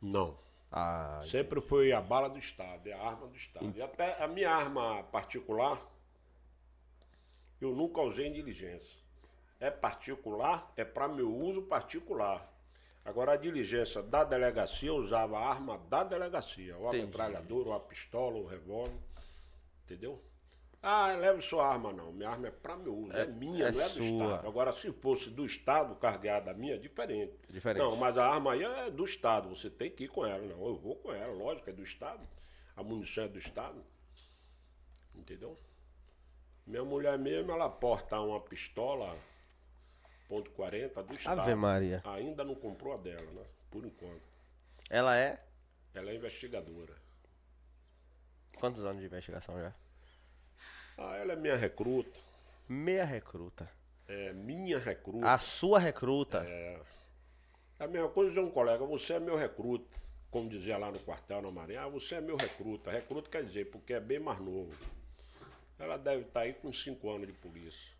Não. 0.01 0.39
Ah, 0.71 1.23
Sempre 1.27 1.61
foi 1.61 1.93
a 1.93 2.01
bala 2.01 2.29
do 2.29 2.39
Estado, 2.39 2.87
é 2.89 2.93
a 2.93 3.01
arma 3.03 3.27
do 3.27 3.37
Estado. 3.37 3.73
E 3.75 3.81
até 3.83 4.23
a 4.23 4.29
minha 4.29 4.51
arma 4.51 5.03
particular, 5.05 5.81
eu 7.61 7.75
nunca 7.75 8.01
usei 8.03 8.27
em 8.27 8.33
diligência. 8.33 8.99
É 9.59 9.71
particular, 9.71 10.73
é 10.77 10.85
para 10.85 11.09
meu 11.09 11.35
uso 11.35 11.63
particular. 11.63 12.53
Agora 13.05 13.33
a 13.33 13.37
diligência 13.37 14.03
da 14.03 14.23
delegacia, 14.23 14.89
eu 14.91 14.97
usava 14.97 15.39
a 15.39 15.49
arma 15.49 15.79
da 15.89 16.05
delegacia, 16.05 16.77
ou 16.77 16.85
a 16.85 16.89
Entendi. 16.89 17.07
metralhadora, 17.07 17.71
ou 17.71 17.75
a 17.75 17.81
pistola, 17.81 18.37
ou 18.37 18.45
o 18.45 18.47
revólver. 18.47 18.93
Entendeu? 19.85 20.23
Ah, 20.81 21.09
leve 21.17 21.43
sua 21.43 21.67
arma 21.67 21.93
não. 21.93 22.13
Minha 22.13 22.31
arma 22.31 22.47
é 22.49 22.51
para 22.51 22.77
meu 22.77 22.95
uso, 22.97 23.13
é, 23.13 23.23
É- 23.23 23.27
minha, 23.27 23.67
é 23.67 23.73
não 23.73 23.81
é 23.81 23.85
do 23.85 23.91
sua. 23.91 24.05
Estado. 24.05 24.47
Agora, 24.47 24.73
se 24.73 24.93
fosse 24.93 25.29
do 25.31 25.45
Estado, 25.45 25.95
carregada 25.97 26.51
a 26.53 26.55
minha, 26.55 26.75
é 26.75 26.79
diferente. 26.79 27.35
Diferente. 27.51 27.83
Não, 27.83 27.97
mas 27.97 28.17
a 28.17 28.27
arma 28.27 28.53
aí 28.53 28.63
é 28.63 28.91
do 28.91 29.05
Estado, 29.05 29.49
você 29.49 29.69
tem 29.69 29.91
que 29.91 30.05
ir 30.05 30.09
com 30.09 30.25
ela. 30.25 30.41
Não, 30.47 30.67
eu 30.67 30.77
vou 30.77 30.95
com 30.97 31.13
ela, 31.13 31.33
lógico, 31.33 31.69
é 31.69 31.73
do 31.73 31.83
Estado. 31.83 32.27
A 32.77 32.83
munição 32.83 33.25
é 33.25 33.29
do 33.29 33.39
Estado. 33.39 33.85
Entendeu? 35.15 35.59
Minha 36.65 36.85
mulher 36.85 37.19
mesmo, 37.19 37.51
ela 37.51 37.69
porta 37.69 38.21
uma 38.21 38.41
pistola 38.41 39.17
ponto 40.29 40.51
.40 40.53 41.03
do 41.03 41.15
Estado. 41.15 41.41
Ave 41.41 41.55
Maria. 41.57 42.03
Ainda 42.05 42.45
não 42.45 42.55
comprou 42.55 42.95
a 42.95 42.99
dela, 42.99 43.29
né? 43.33 43.45
Por 43.71 43.85
enquanto. 43.85 44.23
ela 44.89 45.17
é? 45.19 45.43
Ela 45.95 46.11
é 46.11 46.15
investigadora. 46.15 46.95
Quantos 48.61 48.85
anos 48.85 49.01
de 49.01 49.07
investigação 49.07 49.59
já? 49.59 49.75
Ah, 50.99 51.17
ela 51.17 51.33
é 51.33 51.37
minha 51.37 51.57
recruta. 51.57 52.19
Meia 52.69 53.05
recruta. 53.05 53.71
É 54.09 54.33
minha 54.33 54.79
recruta. 54.79 55.33
A 55.33 55.39
sua 55.39 55.79
recruta. 55.79 56.45
É 56.45 56.81
a 57.79 57.87
mesma 57.87 58.09
coisa 58.09 58.33
de 58.33 58.41
um 58.41 58.51
colega, 58.51 58.85
você 58.85 59.15
é 59.15 59.21
meu 59.21 59.37
recruta. 59.37 59.99
Como 60.31 60.49
dizia 60.49 60.77
lá 60.77 60.91
no 60.91 60.99
quartel 60.99 61.41
na 61.41 61.51
Marinha, 61.51 61.83
ah, 61.83 61.89
você 61.89 62.17
é 62.17 62.21
meu 62.21 62.37
recruta. 62.37 62.91
Recruta 62.91 63.31
quer 63.31 63.45
dizer, 63.45 63.71
porque 63.71 63.95
é 63.95 64.01
bem 64.01 64.19
mais 64.19 64.41
novo. 64.41 64.75
Ela 65.79 65.97
deve 65.97 66.23
estar 66.23 66.41
aí 66.41 66.53
com 66.55 66.73
5 66.73 67.09
anos 67.09 67.29
de 67.29 67.33
polícia. 67.33 67.95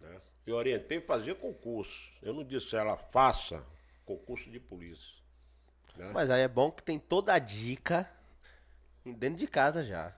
Né? 0.00 0.20
Eu 0.46 0.54
orientei 0.54 1.00
fazer 1.00 1.34
concurso. 1.34 2.12
Eu 2.22 2.32
não 2.32 2.44
disse 2.44 2.76
a 2.76 2.80
ela 2.80 2.96
faça 2.96 3.62
concurso 4.04 4.48
de 4.48 4.60
polícia. 4.60 5.16
né? 5.96 6.12
Mas 6.14 6.30
aí 6.30 6.42
é 6.42 6.48
bom 6.48 6.70
que 6.70 6.82
tem 6.82 6.98
toda 7.00 7.34
a 7.34 7.38
dica 7.40 8.08
dentro 9.04 9.38
de 9.38 9.48
casa 9.48 9.82
já. 9.82 10.16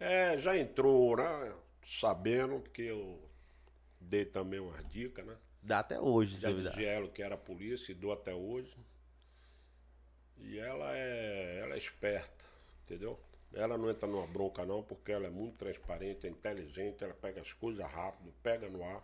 É, 0.00 0.38
já 0.38 0.56
entrou, 0.56 1.16
né? 1.16 1.52
Sabendo, 1.86 2.60
porque 2.60 2.82
eu 2.82 3.20
dei 4.00 4.24
também 4.24 4.60
umas 4.60 4.86
dicas, 4.88 5.24
né? 5.26 5.36
Dá 5.62 5.80
até 5.80 6.00
hoje, 6.00 6.36
se 6.36 6.42
Já 6.42 6.50
duvidar. 6.50 6.72
dizia 6.72 6.90
ela 6.90 7.08
que 7.08 7.22
era 7.22 7.36
polícia 7.36 7.92
e 7.92 7.94
dou 7.94 8.12
até 8.12 8.32
hoje. 8.34 8.74
E 10.38 10.58
ela 10.58 10.96
é, 10.96 11.60
ela 11.62 11.74
é 11.74 11.78
esperta, 11.78 12.44
entendeu? 12.84 13.18
Ela 13.52 13.76
não 13.76 13.90
entra 13.90 14.06
numa 14.06 14.26
bronca 14.26 14.64
não, 14.64 14.82
porque 14.82 15.10
ela 15.10 15.26
é 15.26 15.30
muito 15.30 15.56
transparente, 15.56 16.26
é 16.26 16.30
inteligente, 16.30 17.02
ela 17.02 17.14
pega 17.14 17.40
as 17.40 17.52
coisas 17.52 17.84
rápido, 17.90 18.32
pega 18.42 18.68
no 18.68 18.84
ar. 18.84 19.02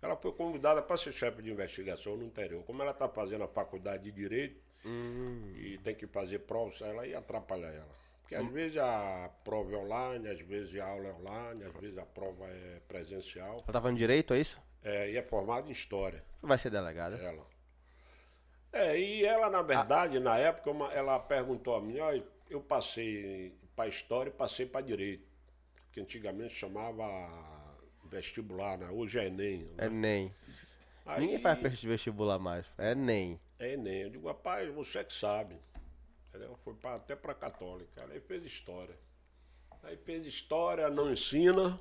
Ela 0.00 0.16
foi 0.16 0.32
convidada 0.32 0.80
para 0.80 0.96
ser 0.96 1.12
chefe 1.12 1.42
de 1.42 1.50
investigação 1.50 2.16
no 2.16 2.24
interior. 2.24 2.64
Como 2.64 2.80
ela 2.82 2.92
está 2.92 3.08
fazendo 3.08 3.44
a 3.44 3.48
faculdade 3.48 4.04
de 4.04 4.12
Direito 4.12 4.60
e 5.56 5.78
tem 5.78 5.94
que 5.94 6.06
fazer 6.06 6.40
provas, 6.40 6.80
ela 6.80 7.06
ia 7.06 7.18
atrapalhar 7.18 7.70
ela. 7.70 8.01
Porque 8.32 8.46
às 8.46 8.52
vezes 8.52 8.76
a 8.78 9.30
prova 9.44 9.72
é 9.72 9.76
online, 9.76 10.28
às 10.28 10.40
vezes 10.40 10.80
a 10.80 10.86
aula 10.86 11.08
é 11.08 11.12
online, 11.12 11.64
às 11.64 11.72
vezes 11.74 11.98
a 11.98 12.04
prova 12.06 12.46
é 12.46 12.80
presencial. 12.88 13.54
Ela 13.54 13.62
tá 13.72 13.80
falando 13.80 13.96
direito, 13.98 14.32
é 14.34 14.40
isso? 14.40 14.58
É, 14.82 15.10
e 15.10 15.16
é 15.16 15.22
formada 15.22 15.68
em 15.68 15.72
História. 15.72 16.24
Vai 16.40 16.58
ser 16.58 16.70
delegada. 16.70 17.16
Ela. 17.16 17.46
É, 18.72 18.98
e 18.98 19.24
ela, 19.24 19.50
na 19.50 19.60
verdade, 19.62 20.18
na 20.18 20.38
época, 20.38 20.70
uma- 20.70 20.92
ela 20.92 21.18
perguntou 21.18 21.76
a 21.76 21.80
mim, 21.80 21.98
olha, 22.00 22.24
eu 22.48 22.60
passei 22.60 23.54
para 23.76 23.88
história 23.88 24.30
e 24.30 24.32
passei 24.32 24.64
para 24.66 24.80
direito. 24.80 25.30
Que 25.92 26.00
antigamente 26.00 26.54
chamava 26.54 27.04
vestibular, 28.04 28.78
né? 28.78 28.88
Hoje 28.90 29.18
é 29.18 29.26
Enem. 29.26 29.70
É 29.76 29.88
Né? 29.90 29.90
NEM. 29.90 30.34
Aí- 31.04 31.20
Ninguém 31.20 31.38
faz 31.38 31.82
vestibular 31.82 32.38
mais. 32.38 32.64
É 32.78 32.94
NEM. 32.94 33.38
É 33.58 33.74
Enem. 33.74 34.02
Eu 34.02 34.10
digo, 34.10 34.26
rapaz, 34.28 34.72
você 34.72 35.04
que 35.04 35.12
sabe. 35.12 35.54
Entendeu? 36.32 36.56
Foi 36.64 36.72
pra- 36.74 36.94
até 36.94 37.14
pra 37.14 37.34
católica. 37.34 38.06
Aí 38.10 38.20
fez 38.20 38.42
história. 38.44 38.98
Aí 39.82 39.96
fez 39.98 40.24
história, 40.24 40.88
não 40.88 41.12
ensina. 41.12 41.78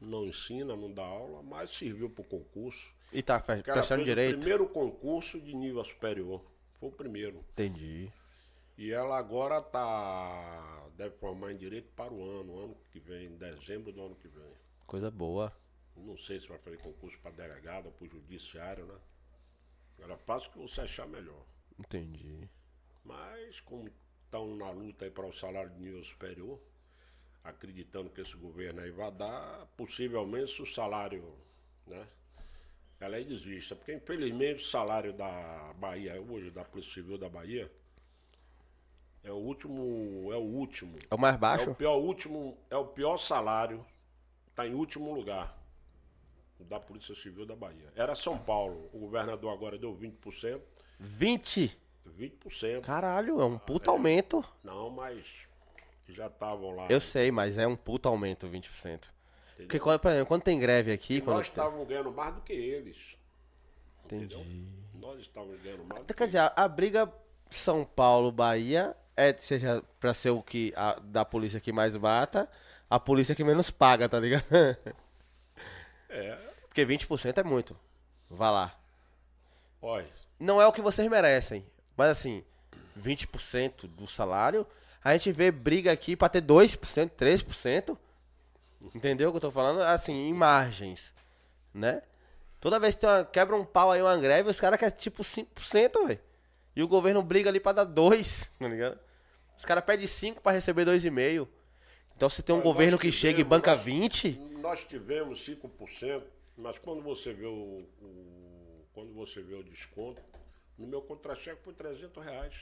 Não 0.00 0.24
ensina, 0.24 0.76
não 0.76 0.92
dá 0.92 1.02
aula, 1.02 1.42
mas 1.42 1.70
serviu 1.70 2.08
pro 2.10 2.22
concurso. 2.24 2.94
E 3.12 3.22
tá 3.22 3.42
ela 3.46 3.62
prestando 3.62 4.04
direito? 4.04 4.36
O 4.36 4.38
primeiro 4.38 4.68
concurso 4.68 5.40
de 5.40 5.54
nível 5.54 5.84
superior. 5.84 6.44
Foi 6.78 6.88
o 6.88 6.92
primeiro. 6.92 7.38
Entendi. 7.52 8.10
E 8.78 8.90
ela 8.92 9.18
agora 9.18 9.60
tá. 9.60 10.88
Deve 10.96 11.16
formar 11.16 11.52
em 11.52 11.56
direito 11.56 11.90
para 11.94 12.12
o 12.12 12.22
ano, 12.24 12.58
ano 12.64 12.76
que 12.90 12.98
vem, 13.00 13.26
em 13.26 13.36
dezembro 13.36 13.92
do 13.92 14.00
ano 14.02 14.14
que 14.16 14.28
vem. 14.28 14.52
Coisa 14.86 15.10
boa. 15.10 15.52
Não 15.96 16.16
sei 16.16 16.38
se 16.40 16.48
vai 16.48 16.58
fazer 16.58 16.78
concurso 16.78 17.18
para 17.20 17.30
delegado 17.32 17.86
ou 17.86 17.92
para 17.92 18.08
judiciário, 18.08 18.86
né? 18.86 18.98
Ela 19.98 20.16
faz 20.16 20.46
o 20.46 20.50
que 20.50 20.58
você 20.58 20.80
achar 20.80 21.06
melhor. 21.06 21.44
Entendi. 21.78 22.48
Mas 23.04 23.60
como 23.60 23.90
estão 24.24 24.56
na 24.56 24.70
luta 24.70 25.04
aí 25.04 25.10
para 25.10 25.26
o 25.26 25.32
salário 25.32 25.70
de 25.70 25.80
nível 25.80 26.02
superior, 26.04 26.58
acreditando 27.44 28.10
que 28.10 28.20
esse 28.20 28.36
governo 28.36 28.80
aí 28.80 28.90
vai 28.90 29.10
dar, 29.10 29.66
possivelmente 29.76 30.52
se 30.52 30.62
o 30.62 30.66
salário, 30.66 31.34
né? 31.86 32.06
Ela 33.00 33.18
é 33.18 33.24
desvista, 33.24 33.74
porque 33.74 33.92
infelizmente 33.94 34.64
o 34.64 34.66
salário 34.68 35.12
da 35.12 35.72
Bahia 35.76 36.20
hoje, 36.20 36.50
da 36.50 36.64
Polícia 36.64 36.94
Civil 36.94 37.18
da 37.18 37.28
Bahia, 37.28 37.70
é 39.24 39.30
o 39.32 39.36
último, 39.36 40.32
é 40.32 40.36
o 40.36 40.40
último. 40.40 40.96
É 41.10 41.14
o 41.14 41.18
mais 41.18 41.34
É 41.34 41.38
baixo? 41.38 41.70
o 41.70 41.74
pior 41.74 41.96
último, 41.96 42.56
é 42.70 42.76
o 42.76 42.86
pior 42.86 43.16
salário, 43.16 43.84
está 44.48 44.66
em 44.66 44.74
último 44.74 45.12
lugar 45.12 45.58
o 46.60 46.64
da 46.64 46.78
Polícia 46.78 47.14
Civil 47.14 47.44
da 47.44 47.56
Bahia. 47.56 47.92
Era 47.96 48.14
São 48.14 48.38
Paulo, 48.38 48.88
o 48.92 48.98
governador 49.00 49.52
agora 49.52 49.76
deu 49.76 49.96
20%, 49.96 50.60
20? 51.00 51.76
20%. 52.10 52.80
Caralho, 52.82 53.40
é 53.40 53.44
um 53.44 53.58
puta 53.58 53.90
aumento. 53.90 54.44
Não, 54.62 54.90
mas 54.90 55.24
já 56.08 56.26
estavam 56.26 56.74
lá. 56.76 56.86
Eu 56.88 57.00
sei, 57.00 57.30
mas 57.30 57.56
é 57.56 57.66
um 57.66 57.76
puta 57.76 58.08
aumento, 58.08 58.46
20%. 58.48 59.08
entendeu? 59.54 59.68
Porque, 59.68 59.78
por 59.80 60.10
exemplo, 60.10 60.26
quando 60.26 60.42
tem 60.42 60.58
greve 60.58 60.92
aqui, 60.92 61.20
nós 61.22 61.48
tem- 61.48 61.52
estávamos 61.52 61.86
ganhando 61.88 62.12
mais 62.12 62.34
do 62.34 62.40
que 62.42 62.52
eles. 62.52 62.96
Entendi. 64.04 64.34
Entendeu? 64.34 64.72
Nós 64.94 65.20
estávamos 65.20 65.60
ganhando 65.62 65.84
mais 65.84 66.00
do 66.02 66.06
Quer 66.06 66.14
que 66.14 66.26
dizer, 66.26 66.38
a, 66.38 66.52
a 66.56 66.68
briga 66.68 67.12
São 67.50 67.84
Paulo-Bahia 67.84 68.96
é, 69.16 69.32
seja 69.34 69.82
pra 69.98 70.12
ser 70.14 70.30
o 70.30 70.42
que 70.42 70.72
a, 70.76 70.94
da 71.00 71.24
polícia 71.24 71.60
que 71.60 71.72
mais 71.72 71.96
mata, 71.96 72.48
a 72.90 72.98
polícia 73.00 73.34
que 73.34 73.42
menos 73.44 73.70
paga, 73.70 74.08
tá 74.08 74.18
ligado? 74.20 74.44
É, 76.08 76.36
Porque 76.68 76.84
20% 76.84 77.38
é 77.38 77.42
muito. 77.42 77.74
Vá 78.28 78.50
lá. 78.50 78.78
olha, 79.80 80.06
Não 80.38 80.60
é 80.60 80.66
o 80.66 80.72
que 80.72 80.80
vocês 80.82 81.08
merecem. 81.08 81.66
Mas 82.02 82.10
assim, 82.18 82.42
20% 83.00 83.86
do 83.86 84.08
salário, 84.08 84.66
a 85.04 85.12
gente 85.16 85.30
vê 85.30 85.52
briga 85.52 85.92
aqui 85.92 86.16
pra 86.16 86.28
ter 86.28 86.42
2%, 86.42 87.08
3%. 87.10 87.96
Entendeu 88.92 89.28
o 89.28 89.32
que 89.32 89.36
eu 89.36 89.40
tô 89.40 89.52
falando? 89.52 89.80
Assim, 89.82 90.12
em 90.12 90.34
margens, 90.34 91.14
né? 91.72 92.02
Toda 92.60 92.80
vez 92.80 92.96
que 92.96 93.02
tem 93.02 93.08
uma, 93.08 93.24
quebra 93.24 93.54
um 93.54 93.64
pau 93.64 93.92
aí, 93.92 94.02
uma 94.02 94.16
greve, 94.16 94.50
os 94.50 94.58
caras 94.58 94.80
querem 94.80 94.96
tipo 94.96 95.22
5%, 95.22 96.08
velho. 96.08 96.18
E 96.74 96.82
o 96.82 96.88
governo 96.88 97.22
briga 97.22 97.48
ali 97.50 97.60
pra 97.60 97.70
dar 97.70 97.84
2, 97.84 98.50
tá 98.58 98.66
ligado? 98.66 98.98
Os 99.56 99.64
caras 99.64 99.84
pedem 99.84 100.08
5 100.08 100.40
pra 100.42 100.50
receber 100.50 100.84
2,5. 100.84 101.46
Então 102.16 102.28
se 102.28 102.42
tem 102.42 102.52
um 102.52 102.58
Olha, 102.58 102.64
governo 102.64 102.98
que 102.98 103.12
chega 103.12 103.40
e 103.40 103.44
banca 103.44 103.76
nós- 103.76 103.84
20, 103.84 104.40
nós 104.60 104.84
tivemos 104.84 105.38
5%, 105.46 106.24
mas 106.58 106.76
quando 106.80 107.00
você 107.00 107.32
vê 107.32 107.46
o, 107.46 107.86
o- 108.02 108.84
quando 108.92 109.14
você 109.14 109.40
vê 109.40 109.54
o 109.54 109.62
desconto, 109.62 110.20
no 110.82 110.88
meu 110.88 111.00
contra-cheque 111.02 111.62
foi 111.62 111.72
300 111.72 112.22
reais. 112.24 112.54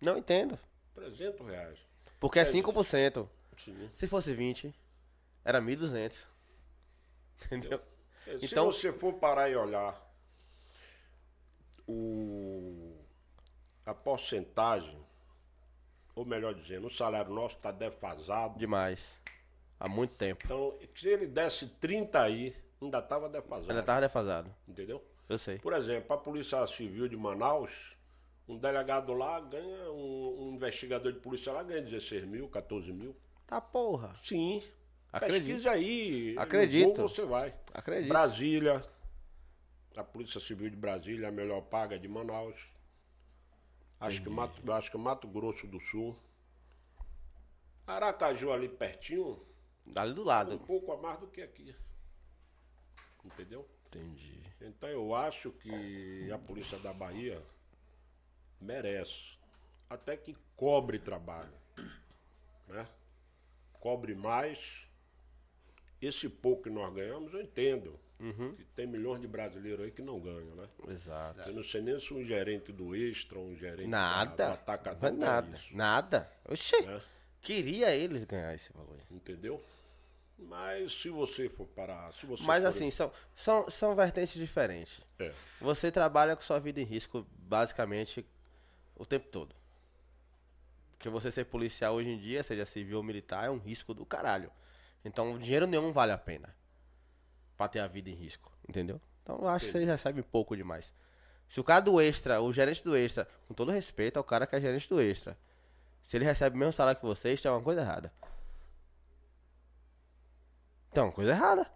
não 0.00 0.16
entendo. 0.16 0.58
300 0.94 1.46
reais. 1.46 1.78
Porque 2.20 2.38
é 2.38 2.42
É, 2.42 2.44
5%. 2.44 3.28
Sim. 3.56 3.90
Se 3.92 4.06
fosse 4.06 4.34
20, 4.34 4.74
era 5.44 5.60
1.200. 5.60 6.26
Entendeu? 7.46 7.80
É, 8.26 8.34
Então- 8.42 8.70
Se 8.72 8.78
você 8.90 8.92
for 8.92 9.14
parar 9.14 9.48
e 9.50 9.56
olhar 9.56 9.94
o, 11.86 12.96
a 13.84 13.94
porcentagem, 13.94 14.98
ou 16.14 16.24
melhor 16.24 16.54
dizendo, 16.54 16.86
o 16.86 16.90
salário 16.90 17.32
nosso 17.32 17.56
está 17.56 17.70
defasado. 17.70 18.58
Demais. 18.58 19.20
Há 19.78 19.88
muito 19.88 20.16
tempo. 20.16 20.42
Então, 20.44 20.78
se 20.94 21.06
ele 21.08 21.26
desse 21.26 21.66
30 21.66 22.20
aí, 22.22 22.56
ainda 22.80 22.98
estava 22.98 23.28
defasado. 23.28 23.70
Ainda 23.70 23.82
tava 23.82 24.00
defasado. 24.00 24.54
Entendeu? 24.66 25.02
Eu 25.28 25.38
sei. 25.38 25.58
Por 25.58 25.72
exemplo, 25.72 26.12
a 26.14 26.18
Polícia 26.18 26.66
Civil 26.66 27.08
de 27.08 27.16
Manaus, 27.16 27.96
um 28.48 28.56
delegado 28.56 29.12
lá 29.12 29.40
ganha, 29.40 29.90
um, 29.90 30.44
um 30.48 30.54
investigador 30.54 31.12
de 31.12 31.18
polícia 31.18 31.52
lá 31.52 31.62
ganha 31.62 31.82
16 31.82 32.24
mil, 32.24 32.48
14 32.48 32.92
mil. 32.92 33.16
Tá 33.46 33.60
porra. 33.60 34.14
Sim. 34.22 34.62
Acredito. 35.12 35.44
Pesquisa 35.46 35.70
aí. 35.70 36.34
Acredito. 36.38 37.02
Você 37.02 37.24
vai. 37.24 37.54
Acredito. 37.72 38.08
Brasília. 38.08 38.84
A 39.96 40.04
Polícia 40.04 40.40
Civil 40.40 40.68
de 40.68 40.76
Brasília, 40.76 41.24
é 41.24 41.28
a 41.28 41.32
melhor 41.32 41.62
paga 41.62 41.98
de 41.98 42.06
Manaus. 42.06 42.56
Acho 43.98 44.22
que, 44.22 44.28
Mato, 44.28 44.72
acho 44.72 44.90
que 44.90 44.98
Mato 44.98 45.26
Grosso 45.26 45.66
do 45.66 45.80
Sul. 45.80 46.14
Aracaju 47.86 48.52
ali 48.52 48.68
pertinho, 48.68 49.40
Dali 49.86 50.12
do 50.12 50.22
um 50.22 50.24
lado. 50.24 50.58
pouco 50.58 50.92
a 50.92 50.96
mais 50.96 51.18
do 51.18 51.26
que 51.28 51.40
aqui. 51.40 51.74
Entendeu? 53.24 53.66
Entendi. 53.86 54.42
Então 54.60 54.88
eu 54.88 55.14
acho 55.14 55.50
que 55.52 56.30
a 56.32 56.38
polícia 56.38 56.78
da 56.78 56.92
Bahia 56.92 57.42
merece. 58.60 59.36
Até 59.88 60.16
que 60.16 60.36
cobre 60.56 60.98
trabalho. 60.98 61.52
Né? 62.68 62.86
Cobre 63.74 64.14
mais. 64.14 64.84
Esse 66.00 66.28
pouco 66.28 66.64
que 66.64 66.70
nós 66.70 66.92
ganhamos, 66.94 67.32
eu 67.32 67.40
entendo. 67.40 67.98
Que 68.56 68.64
tem 68.74 68.86
milhões 68.86 69.20
de 69.20 69.28
brasileiros 69.28 69.84
aí 69.84 69.90
que 69.90 70.00
não 70.00 70.18
ganham, 70.18 70.54
né? 70.56 70.66
Exato. 70.88 71.48
Eu 71.50 71.54
não 71.54 71.62
sei 71.62 71.82
nem 71.82 72.00
se 72.00 72.14
um 72.14 72.24
gerente 72.24 72.72
do 72.72 72.96
Extra, 72.96 73.38
um 73.38 73.54
gerente 73.54 73.90
da- 73.90 74.24
do 74.24 74.30
Nada. 74.30 74.52
Atacadão 74.54 75.08
é 75.10 75.12
nada. 75.12 75.56
isso, 75.56 75.76
Nada. 75.76 76.32
Oxê. 76.48 76.80
né? 76.80 77.00
Queria 77.42 77.94
eles 77.94 78.24
ganhar 78.24 78.54
esse 78.54 78.72
valor. 78.72 78.98
Entendeu? 79.10 79.62
Mas 80.38 80.92
se 80.92 81.08
você 81.08 81.48
for 81.48 81.66
parar... 81.66 82.12
Se 82.12 82.26
você 82.26 82.42
Mas 82.42 82.62
for- 82.62 82.68
assim, 82.68 82.90
são, 82.90 83.10
são, 83.34 83.70
são 83.70 83.94
vertentes 83.94 84.34
diferentes. 84.34 85.00
É. 85.18 85.32
Você 85.60 85.90
trabalha 85.90 86.36
com 86.36 86.42
sua 86.42 86.58
vida 86.60 86.80
em 86.80 86.84
risco 86.84 87.26
basicamente 87.38 88.24
o 88.94 89.06
tempo 89.06 89.28
todo. 89.28 89.54
Porque 90.90 91.08
você 91.08 91.30
ser 91.30 91.44
policial 91.44 91.94
hoje 91.94 92.10
em 92.10 92.18
dia, 92.18 92.42
seja 92.42 92.66
civil 92.66 92.98
ou 92.98 93.02
militar, 93.02 93.46
é 93.46 93.50
um 93.50 93.58
risco 93.58 93.94
do 93.94 94.04
caralho. 94.04 94.50
Então 95.04 95.38
dinheiro 95.38 95.66
nenhum 95.66 95.92
vale 95.92 96.12
a 96.12 96.18
pena. 96.18 96.54
Pra 97.56 97.68
ter 97.68 97.80
a 97.80 97.86
vida 97.86 98.10
em 98.10 98.14
risco. 98.14 98.52
Entendeu? 98.68 99.00
Então 99.22 99.38
eu 99.40 99.48
acho 99.48 99.66
que 99.66 99.72
vocês 99.72 99.86
recebem 99.86 100.22
pouco 100.22 100.56
demais. 100.56 100.92
Se 101.48 101.60
o 101.60 101.64
cara 101.64 101.80
do 101.80 102.00
extra, 102.00 102.40
o 102.40 102.52
gerente 102.52 102.82
do 102.82 102.96
extra, 102.96 103.26
com 103.46 103.54
todo 103.54 103.70
respeito 103.70 104.16
ao 104.16 104.24
cara 104.24 104.46
que 104.46 104.56
é 104.56 104.60
gerente 104.60 104.88
do 104.88 105.00
extra, 105.00 105.36
se 106.02 106.16
ele 106.16 106.24
recebe 106.24 106.56
o 106.56 106.58
mesmo 106.58 106.72
salário 106.72 107.00
que 107.00 107.06
vocês, 107.06 107.40
tem 107.40 107.50
uma 107.50 107.62
coisa 107.62 107.80
errada. 107.80 108.12
Uma 111.04 111.12
coisa 111.12 111.30
errada. 111.32 111.66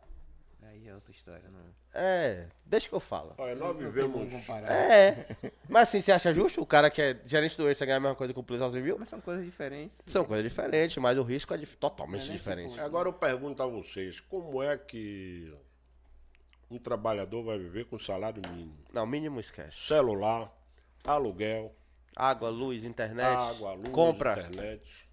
Aí 0.63 0.89
é 0.89 0.95
outra 0.95 1.11
história, 1.13 1.49
não. 1.51 1.61
É, 1.93 2.47
deixa 2.65 2.89
que 2.89 2.95
eu 2.95 3.01
falo. 3.01 3.35
Olha, 3.37 3.55
nós 3.57 3.77
vivemos... 3.77 4.33
É. 4.69 5.27
Mas 5.69 5.89
assim, 5.89 6.01
você 6.01 6.13
acha 6.13 6.33
justo 6.33 6.63
o 6.63 6.67
cara 6.67 6.89
que 6.89 7.03
é 7.03 7.21
gerente 7.25 7.57
do 7.57 7.69
extra 7.69 7.85
ganhar 7.87 7.97
a 7.97 8.01
mesma 8.01 8.15
coisa 8.15 8.33
que 8.33 8.39
o 8.39 8.43
policial 8.45 8.71
civil? 8.71 8.97
Mas 8.99 9.09
são 9.09 9.21
coisas 9.21 9.45
diferentes. 9.45 10.01
São 10.07 10.25
coisas 10.25 10.45
diferentes, 10.45 10.97
mas 10.99 11.19
o 11.19 11.23
risco 11.23 11.53
é 11.53 11.57
dif- 11.57 11.77
totalmente 11.77 12.29
é 12.31 12.33
diferente. 12.33 12.71
tipo- 12.71 12.85
Agora 12.85 13.09
eu 13.09 13.13
pergunto 13.13 13.61
a 13.63 13.67
vocês, 13.67 14.21
como 14.21 14.63
é 14.63 14.79
que 14.79 15.53
um 16.71 16.79
trabalhador 16.79 17.43
vai 17.43 17.59
viver 17.59 17.87
com 17.87 17.99
salário 17.99 18.41
mínimo? 18.51 18.79
Não, 18.93 19.05
mínimo 19.05 19.41
esquece. 19.41 19.77
Celular, 19.77 20.49
aluguel, 21.03 21.75
Água, 22.15 22.51
luz, 22.51 22.85
internet, 22.85 23.37
água, 23.37 23.73
luz, 23.73 23.89
compra. 23.89 24.33
internet. 24.39 25.09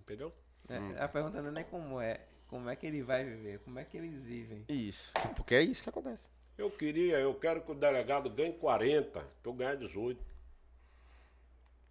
Entendeu? 0.00 0.34
É, 0.68 1.02
A 1.02 1.08
pergunta 1.08 1.40
não 1.40 1.48
é 1.48 1.52
nem 1.52 1.64
como 1.64 1.98
é, 2.00 2.20
como 2.48 2.68
é 2.68 2.74
que 2.74 2.86
ele 2.86 3.02
vai 3.02 3.24
viver, 3.24 3.60
como 3.60 3.78
é 3.78 3.84
que 3.84 3.96
eles 3.96 4.24
vivem. 4.24 4.64
Isso. 4.68 5.12
Porque 5.36 5.54
é 5.54 5.62
isso 5.62 5.82
que 5.82 5.88
acontece. 5.88 6.26
Eu 6.56 6.70
queria, 6.70 7.18
eu 7.18 7.34
quero 7.34 7.60
que 7.60 7.70
o 7.70 7.74
delegado 7.74 8.28
ganhe 8.28 8.52
40, 8.52 9.10
para 9.10 9.30
eu 9.44 9.52
ganhar 9.52 9.76
18. 9.76 10.20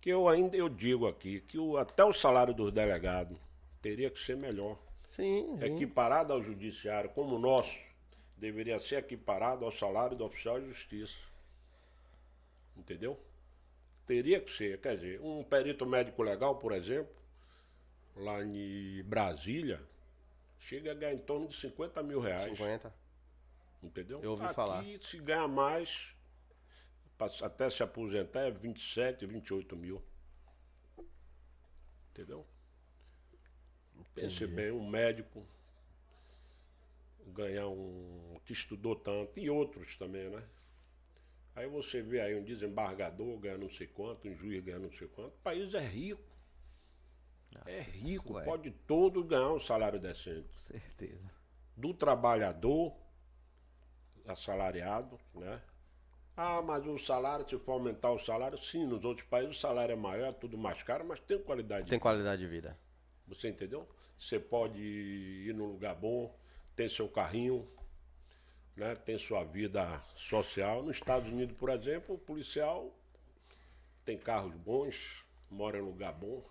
Que 0.02 0.10
eu 0.10 0.28
ainda 0.28 0.58
eu 0.58 0.68
digo 0.68 1.08
aqui 1.08 1.42
que 1.42 1.58
o, 1.58 1.78
até 1.78 2.04
o 2.04 2.12
salário 2.12 2.54
dos 2.54 2.72
delegados 2.72 3.38
teria 3.82 4.10
que 4.10 4.20
ser 4.20 4.36
melhor. 4.36 4.78
Sim, 5.10 5.56
sim. 5.58 5.66
Equiparado 5.66 6.34
ao 6.34 6.44
judiciário, 6.44 7.10
como 7.12 7.36
o 7.36 7.40
nosso, 7.40 7.78
deveria 8.36 8.80
ser 8.80 8.98
equiparado 8.98 9.64
ao 9.64 9.72
salário 9.72 10.18
do 10.18 10.26
oficial 10.26 10.60
de 10.60 10.68
justiça. 10.68 11.16
Entendeu? 12.76 13.18
Teria 14.06 14.40
que 14.42 14.52
ser. 14.52 14.82
Quer 14.82 14.96
dizer, 14.96 15.22
um 15.22 15.44
perito 15.44 15.86
médico 15.86 16.22
legal, 16.24 16.56
por 16.58 16.74
exemplo, 16.74 17.16
lá 18.16 18.44
em 18.44 19.04
Brasília, 19.04 19.82
chega 20.68 20.92
a 20.92 20.94
ganhar 20.94 21.14
em 21.14 21.20
torno 21.20 21.48
de 21.48 21.56
50 21.56 22.04
mil 22.04 22.20
reais. 22.20 22.44
50. 22.44 22.94
Entendeu? 23.82 24.22
Eu 24.22 24.32
ouvi 24.32 24.44
Aqui, 24.44 24.54
falar. 24.54 24.84
se 25.02 25.18
ganha 25.20 25.48
mais, 25.48 26.14
até 27.42 27.70
se 27.70 27.82
aposentar 27.82 28.42
é 28.42 28.52
27, 28.52 29.26
28 29.26 29.76
mil. 29.78 30.04
Entendeu? 32.12 32.46
Pense 34.14 34.46
bem, 34.48 34.72
um 34.72 34.88
médico 34.88 35.48
ganhar 37.28 37.68
um 37.68 38.40
que 38.46 38.52
estudou 38.52 38.96
tanto, 38.96 39.40
e 39.40 39.50
outros 39.50 39.96
também, 39.96 40.30
né? 40.30 40.44
Aí 41.56 41.68
você 41.68 42.02
vê 42.02 42.20
aí 42.22 42.36
um 42.36 42.44
desembargador 42.44 43.38
ganhando 43.40 43.62
não 43.62 43.70
sei 43.70 43.88
quanto, 43.88 44.28
um 44.28 44.36
juiz 44.36 44.64
ganhando 44.64 44.84
não 44.84 44.98
sei 44.98 45.08
quanto. 45.08 45.34
O 45.34 45.42
país 45.42 45.74
é 45.74 45.80
rico. 45.80 46.27
É 47.66 47.82
rico, 47.82 48.40
é. 48.40 48.44
pode 48.44 48.72
todo 48.72 49.24
ganhar 49.24 49.52
um 49.52 49.60
salário 49.60 50.00
decente 50.00 50.48
Com 50.54 50.58
certeza. 50.58 51.32
do 51.76 51.94
trabalhador 51.94 52.94
assalariado, 54.26 55.20
né? 55.34 55.62
Ah, 56.36 56.62
mas 56.62 56.86
o 56.86 57.00
salário, 57.00 57.50
se 57.50 57.58
for 57.58 57.74
aumentar 57.74 58.12
o 58.12 58.20
salário, 58.20 58.58
sim, 58.64 58.86
nos 58.86 59.04
outros 59.04 59.26
países 59.28 59.58
o 59.58 59.60
salário 59.60 59.94
é 59.94 59.96
maior, 59.96 60.28
é 60.28 60.32
tudo 60.32 60.58
mais 60.58 60.84
caro, 60.84 61.04
mas 61.04 61.20
tem 61.20 61.42
qualidade. 61.42 61.86
de 61.86 61.90
Tem 61.90 62.00
qualidade 62.00 62.42
de 62.42 62.48
vida. 62.48 62.78
Você 63.28 63.50
entendeu? 63.50 63.88
Você 64.20 64.40
pode 64.40 64.80
ir 64.80 65.54
num 65.56 65.66
lugar 65.66 65.96
bom, 65.96 66.36
tem 66.76 66.88
seu 66.88 67.10
carrinho, 67.10 67.68
né? 68.76 68.96
tem 68.96 69.18
sua 69.18 69.44
vida 69.44 70.00
social. 70.16 70.84
Nos 70.84 70.98
Estados 70.98 71.28
Unidos, 71.28 71.58
por 71.58 71.70
exemplo, 71.70 72.16
o 72.16 72.20
policial 72.20 72.96
tem 74.06 74.18
carros 74.18 74.56
bons, 74.56 75.26
mora 75.50 75.80
em 75.80 75.82
lugar 75.82 76.14
bom, 76.14 76.44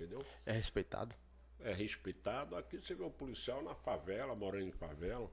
entendeu? 0.00 0.24
É 0.46 0.52
respeitado. 0.52 1.14
é 1.60 1.74
respeitado. 1.74 2.56
Aqui 2.56 2.78
você 2.78 2.94
vê 2.94 3.04
o 3.04 3.10
policial 3.10 3.62
na 3.62 3.74
favela, 3.74 4.34
morando 4.34 4.66
em 4.66 4.72
favela. 4.72 5.30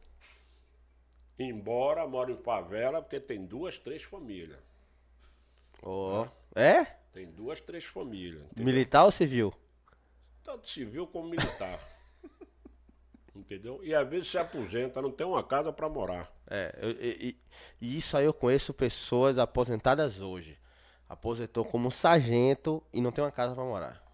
Embora 1.40 2.06
mora 2.06 2.32
em 2.32 2.38
favela, 2.38 3.02
porque 3.02 3.20
tem 3.20 3.46
duas, 3.46 3.78
três 3.78 4.04
famílias. 4.04 4.60
Ó. 5.82 6.28
É? 6.54 6.84
Tem 7.14 7.32
duas, 7.32 7.62
três 7.62 7.86
famílias. 7.86 8.44
entendeu? 8.46 8.66
Militar 8.66 9.06
ou 9.06 9.12
civil? 9.12 9.54
Tanto 10.44 10.70
civil 10.70 11.08
como 11.08 11.30
militar. 11.30 11.80
entendeu? 13.36 13.80
E 13.84 13.94
às 13.94 14.08
vezes 14.10 14.28
se 14.30 14.38
aposenta, 14.38 15.02
não 15.02 15.12
tem 15.12 15.26
uma 15.26 15.44
casa 15.44 15.72
para 15.72 15.88
morar. 15.88 16.30
É, 16.50 16.74
e, 17.00 17.38
isso 17.82 18.18
aí 18.18 18.26
eu 18.26 18.34
conheço 18.34 18.74
pessoas 18.74 19.38
aposentadas 19.38 20.20
hoje. 20.20 20.58
Aposentou 21.08 21.64
como 21.64 21.90
sargento 21.90 22.84
e 22.92 23.00
não 23.00 23.12
tem 23.12 23.24
uma 23.24 23.32
casa 23.32 23.56
pra 23.56 23.64
morar. 23.64 24.07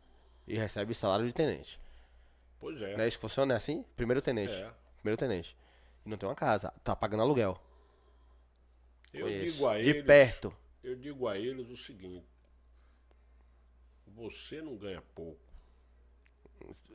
E 0.48 0.58
recebe 0.58 0.94
salário 0.94 1.26
de 1.26 1.34
tenente. 1.34 1.80
Pois 2.60 2.82
é. 2.82 2.96
Não 2.98 3.04
é 3.04 3.08
isso 3.08 3.18
que 3.18 3.22
funciona? 3.22 3.54
É 3.54 3.58
assim? 3.58 3.84
Primeiro 3.96 4.22
tenente. 4.22 4.54
É. 4.54 4.72
Primeiro 4.98 5.18
tenente. 5.18 5.56
E 6.06 6.10
não 6.10 6.18
tem 6.18 6.28
uma 6.28 6.36
casa. 6.36 6.74
Tá 6.84 6.96
pagando 6.96 7.24
aluguel. 7.24 7.58
Eu 9.14 9.26
Conheço. 9.26 9.52
digo 9.54 9.68
a 9.68 9.78
De 9.78 9.90
eles. 9.90 10.06
perto. 10.06 10.54
Eu 10.84 10.96
digo 10.96 11.28
a 11.28 11.38
eles 11.38 11.70
o 11.70 11.78
seguinte. 11.78 12.26
Você 14.08 14.62
não 14.62 14.76
ganha 14.76 15.02
pouco. 15.16 15.40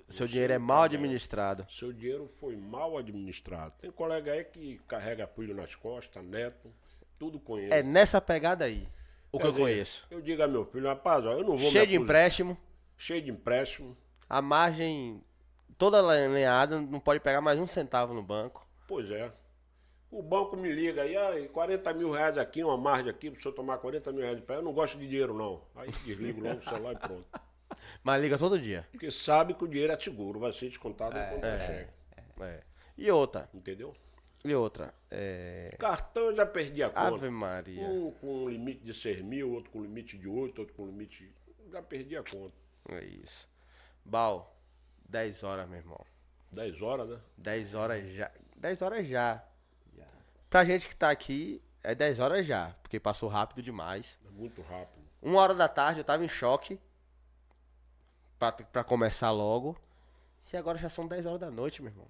Seu 0.08 0.26
Você 0.26 0.32
dinheiro 0.32 0.52
é 0.52 0.58
mal 0.58 0.82
administrado. 0.84 1.66
Seu 1.70 1.92
dinheiro 1.92 2.30
foi 2.40 2.56
mal 2.56 2.96
administrado. 2.96 3.74
Tem 3.76 3.90
colega 3.90 4.32
aí 4.32 4.44
que 4.44 4.78
carrega 4.88 5.26
filho 5.26 5.54
nas 5.54 5.74
costas, 5.74 6.24
neto, 6.24 6.72
tudo 7.18 7.38
com 7.38 7.58
ele. 7.58 7.72
É 7.74 7.82
nessa 7.82 8.20
pegada 8.20 8.64
aí. 8.64 8.88
O 9.30 9.36
que 9.36 9.42
Quer 9.42 9.48
eu 9.48 9.52
dizer, 9.52 9.62
conheço. 9.62 10.06
Eu 10.10 10.22
digo 10.22 10.42
a 10.42 10.48
meu 10.48 10.64
filho, 10.64 10.86
rapaz, 10.86 11.24
ó, 11.26 11.32
eu 11.32 11.44
não 11.44 11.56
vou 11.58 11.70
Cheio 11.70 11.86
de 11.86 11.96
empréstimo. 11.96 12.56
Cheio 12.98 13.22
de 13.22 13.30
empréstimo. 13.30 13.96
A 14.28 14.42
margem 14.42 15.22
toda 15.78 16.02
lenhada. 16.02 16.80
Não 16.80 16.98
pode 16.98 17.20
pegar 17.20 17.40
mais 17.40 17.58
um 17.58 17.66
centavo 17.66 18.12
no 18.12 18.22
banco. 18.22 18.66
Pois 18.88 19.08
é. 19.10 19.32
O 20.10 20.22
banco 20.22 20.56
me 20.56 20.72
liga 20.72 21.02
aí, 21.02 21.16
aí 21.16 21.48
40 21.48 21.94
mil 21.94 22.10
reais 22.10 22.36
aqui, 22.38 22.64
uma 22.64 22.76
margem 22.76 23.10
aqui, 23.10 23.30
pro 23.30 23.40
senhor 23.40 23.54
tomar 23.54 23.78
40 23.78 24.10
mil 24.10 24.22
reais 24.22 24.36
de 24.36 24.42
pé. 24.42 24.56
Eu 24.56 24.62
não 24.62 24.72
gosto 24.72 24.98
de 24.98 25.06
dinheiro, 25.06 25.32
não. 25.32 25.62
Aí 25.76 25.90
desligo 26.04 26.40
logo 26.40 26.58
o 26.58 26.64
celular 26.64 26.94
e 26.94 26.96
pronto. 26.96 27.26
Mas 28.02 28.20
liga 28.20 28.38
todo 28.38 28.58
dia. 28.58 28.88
Porque 28.90 29.10
sabe 29.10 29.54
que 29.54 29.62
o 29.62 29.68
dinheiro 29.68 29.92
é 29.92 30.00
seguro, 30.00 30.40
vai 30.40 30.52
ser 30.52 30.68
descontado 30.68 31.16
no 31.16 31.34
contra-cheque. 31.34 31.90
É. 32.40 32.62
E 32.96 33.10
outra. 33.10 33.48
Entendeu? 33.52 33.94
E 34.44 34.54
outra. 34.54 34.94
É. 35.10 35.76
Cartão 35.78 36.24
eu 36.24 36.36
já 36.36 36.46
perdi 36.46 36.82
a 36.82 36.88
conta. 36.88 37.14
Ave 37.14 37.30
Maria. 37.30 37.86
Um 37.86 38.10
com 38.12 38.44
um 38.44 38.48
limite 38.48 38.82
de 38.82 38.94
6 38.94 39.20
mil, 39.22 39.52
outro 39.52 39.70
com 39.70 39.82
limite 39.82 40.16
de 40.16 40.26
8, 40.26 40.58
outro 40.58 40.74
com 40.74 40.86
limite. 40.86 41.30
Já 41.70 41.82
perdi 41.82 42.16
a 42.16 42.22
conta. 42.22 42.54
É 42.88 43.04
isso. 43.04 43.48
Bal, 44.04 44.56
10 45.08 45.42
horas, 45.42 45.68
meu 45.68 45.78
irmão. 45.78 46.04
10 46.52 46.82
horas, 46.82 47.08
né? 47.08 47.20
10 47.36 47.74
horas 47.74 48.10
já. 48.10 48.30
10 48.56 48.82
horas 48.82 49.06
já. 49.06 49.44
Pra 50.48 50.64
gente 50.64 50.88
que 50.88 50.96
tá 50.96 51.10
aqui, 51.10 51.62
é 51.82 51.94
10 51.94 52.20
horas 52.20 52.46
já. 52.46 52.74
Porque 52.82 52.98
passou 52.98 53.28
rápido 53.28 53.62
demais. 53.62 54.18
É 54.26 54.30
muito 54.30 54.62
rápido. 54.62 54.98
Uma 55.20 55.40
hora 55.40 55.54
da 55.54 55.68
tarde 55.68 56.00
eu 56.00 56.04
tava 56.04 56.24
em 56.24 56.28
choque. 56.28 56.80
Pra, 58.38 58.52
pra 58.52 58.84
começar 58.84 59.30
logo. 59.30 59.76
E 60.50 60.56
agora 60.56 60.78
já 60.78 60.88
são 60.88 61.06
10 61.06 61.26
horas 61.26 61.40
da 61.40 61.50
noite, 61.50 61.82
meu 61.82 61.90
irmão. 61.90 62.06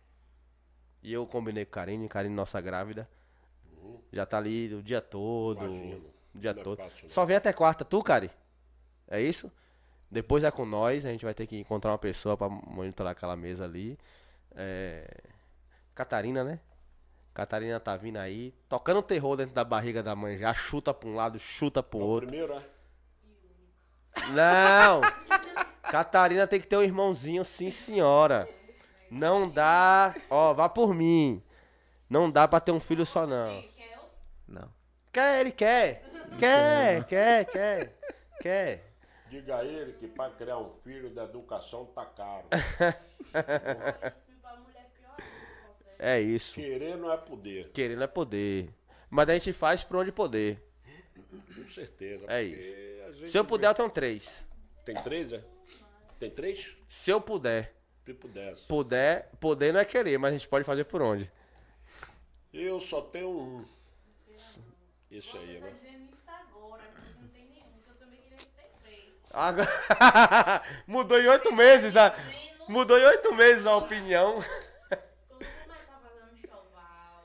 E 1.02 1.12
eu 1.12 1.26
combinei 1.26 1.64
com 1.64 1.72
Karine, 1.72 2.08
Karine 2.08 2.34
nossa 2.34 2.60
grávida. 2.60 3.08
Já 4.12 4.24
tá 4.24 4.38
ali 4.38 4.72
o 4.74 4.82
dia 4.82 5.00
todo. 5.00 5.64
Imagino. 5.64 6.10
O 6.34 6.38
dia 6.38 6.52
Não 6.52 6.60
é 6.60 6.64
todo. 6.64 6.82
Só 7.08 7.24
vem 7.24 7.36
até 7.36 7.52
quarta, 7.52 7.84
tu, 7.84 8.02
Cari? 8.02 8.30
É 9.08 9.20
isso? 9.20 9.50
Depois 10.10 10.42
é 10.42 10.50
com 10.50 10.64
nós, 10.64 11.04
a 11.04 11.10
gente 11.10 11.24
vai 11.24 11.34
ter 11.34 11.46
que 11.46 11.58
encontrar 11.58 11.92
uma 11.92 11.98
pessoa 11.98 12.36
pra 12.36 12.48
monitorar 12.48 13.12
aquela 13.12 13.36
mesa 13.36 13.64
ali. 13.64 13.98
É... 14.54 15.06
Catarina, 15.94 16.42
né? 16.42 16.60
Catarina 17.34 17.78
tá 17.78 17.96
vindo 17.96 18.16
aí, 18.16 18.52
tocando 18.68 19.02
terror 19.02 19.36
dentro 19.36 19.54
da 19.54 19.62
barriga 19.62 20.02
da 20.02 20.16
mãe 20.16 20.36
já, 20.38 20.52
chuta 20.54 20.92
pra 20.92 21.08
um 21.08 21.14
lado, 21.14 21.38
chuta 21.38 21.82
pro 21.82 22.00
É 22.00 22.02
o 22.02 22.06
outro. 22.06 22.28
primeiro, 22.28 22.54
é? 22.54 22.62
Não! 24.30 25.00
Catarina 25.82 26.46
tem 26.46 26.60
que 26.60 26.66
ter 26.66 26.76
um 26.76 26.82
irmãozinho, 26.82 27.44
sim 27.44 27.70
senhora. 27.70 28.48
Não 29.10 29.48
dá, 29.48 30.14
ó, 30.28 30.52
vá 30.52 30.68
por 30.68 30.92
mim. 30.92 31.42
Não 32.10 32.30
dá 32.30 32.48
pra 32.48 32.60
ter 32.60 32.72
um 32.72 32.80
filho 32.80 33.06
só 33.06 33.26
não. 33.26 33.64
Não. 34.46 34.68
Quer, 35.12 35.40
ele 35.40 35.52
quer. 35.52 36.02
Quer, 36.38 37.04
quer, 37.04 37.44
quer. 37.44 37.98
Quer. 38.40 38.88
Diga 39.30 39.56
a 39.58 39.64
ele 39.64 39.92
que 39.94 40.08
para 40.08 40.32
criar 40.32 40.58
um 40.58 40.70
filho 40.82 41.10
da 41.10 41.24
educação 41.24 41.86
tá 41.86 42.04
caro. 42.06 42.46
Isso. 45.68 45.86
É 45.98 46.20
isso. 46.20 46.54
Querer 46.54 46.96
não 46.96 47.12
é 47.12 47.16
poder, 47.16 47.70
Querendo 47.72 48.02
é 48.02 48.06
poder. 48.06 48.70
Mas 49.10 49.28
a 49.28 49.34
gente 49.34 49.52
faz 49.52 49.82
por 49.82 49.96
onde 49.96 50.12
poder. 50.12 50.62
com 51.54 51.68
certeza. 51.70 52.24
É 52.28 52.44
gente 52.44 53.28
Se 53.30 53.36
eu 53.38 53.42
vê- 53.42 53.48
puder, 53.48 53.66
eu 53.68 53.74
tenho 53.74 53.90
três. 53.90 54.46
Tem 54.84 54.94
três, 54.94 55.32
é? 55.32 55.42
Tem 56.18 56.30
três? 56.30 56.76
Se 56.86 57.10
eu 57.10 57.20
puder. 57.20 57.74
Se 58.06 58.14
pudesse. 58.14 58.66
Puder, 58.66 59.30
poder 59.40 59.72
não 59.72 59.80
é 59.80 59.84
querer, 59.84 60.18
mas 60.18 60.30
a 60.32 60.38
gente 60.38 60.48
pode 60.48 60.64
fazer 60.64 60.84
por 60.84 61.02
onde. 61.02 61.30
Eu 62.52 62.80
só 62.80 63.02
tenho 63.02 63.28
um. 63.28 63.64
Isso 65.10 65.36
aí, 65.38 65.58
né? 65.58 65.70
dizendo 65.82 66.12
isso 66.14 66.22
agora, 66.30 66.82
porque 66.92 67.08
você 67.08 67.20
não 67.20 67.28
tem 67.28 67.44
nenhum, 67.46 67.80
que 67.82 67.90
eu 67.90 67.94
também 67.96 68.20
queria 68.20 68.36
ter 68.38 68.70
três. 68.82 69.14
Agora- 69.32 70.62
Mudou 70.86 71.20
em 71.20 71.26
oito 71.28 71.52
meses, 71.52 71.96
a... 71.96 72.14
Mudou 72.68 72.98
em 72.98 73.04
oito 73.04 73.34
meses 73.34 73.66
a 73.66 73.76
opinião. 73.76 74.42
Quando 74.88 75.44
começar 75.64 75.94
a 75.94 76.00
fazer 76.00 76.22
um 76.24 76.36
enxoval, 76.36 77.24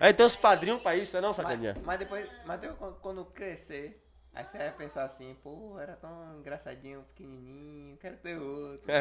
Aí 0.00 0.12
tem 0.14 0.26
os 0.26 0.36
padrinhos 0.36 0.82
pra 0.82 0.96
isso, 0.96 1.20
não, 1.20 1.32
sacaninha? 1.32 1.74
Mas, 1.76 1.84
mas 1.86 1.98
depois, 1.98 2.30
mas 2.44 2.60
depois 2.60 2.94
quando, 3.00 3.24
crescer, 3.26 4.02
aí 4.34 4.44
você 4.44 4.58
vai 4.58 4.70
pensar 4.72 5.04
assim, 5.04 5.36
pô, 5.42 5.78
era 5.78 5.94
tão 5.96 6.38
engraçadinho, 6.38 7.02
pequenininho, 7.14 7.96
quero 7.98 8.16
ter 8.16 8.36
outro. 8.38 8.84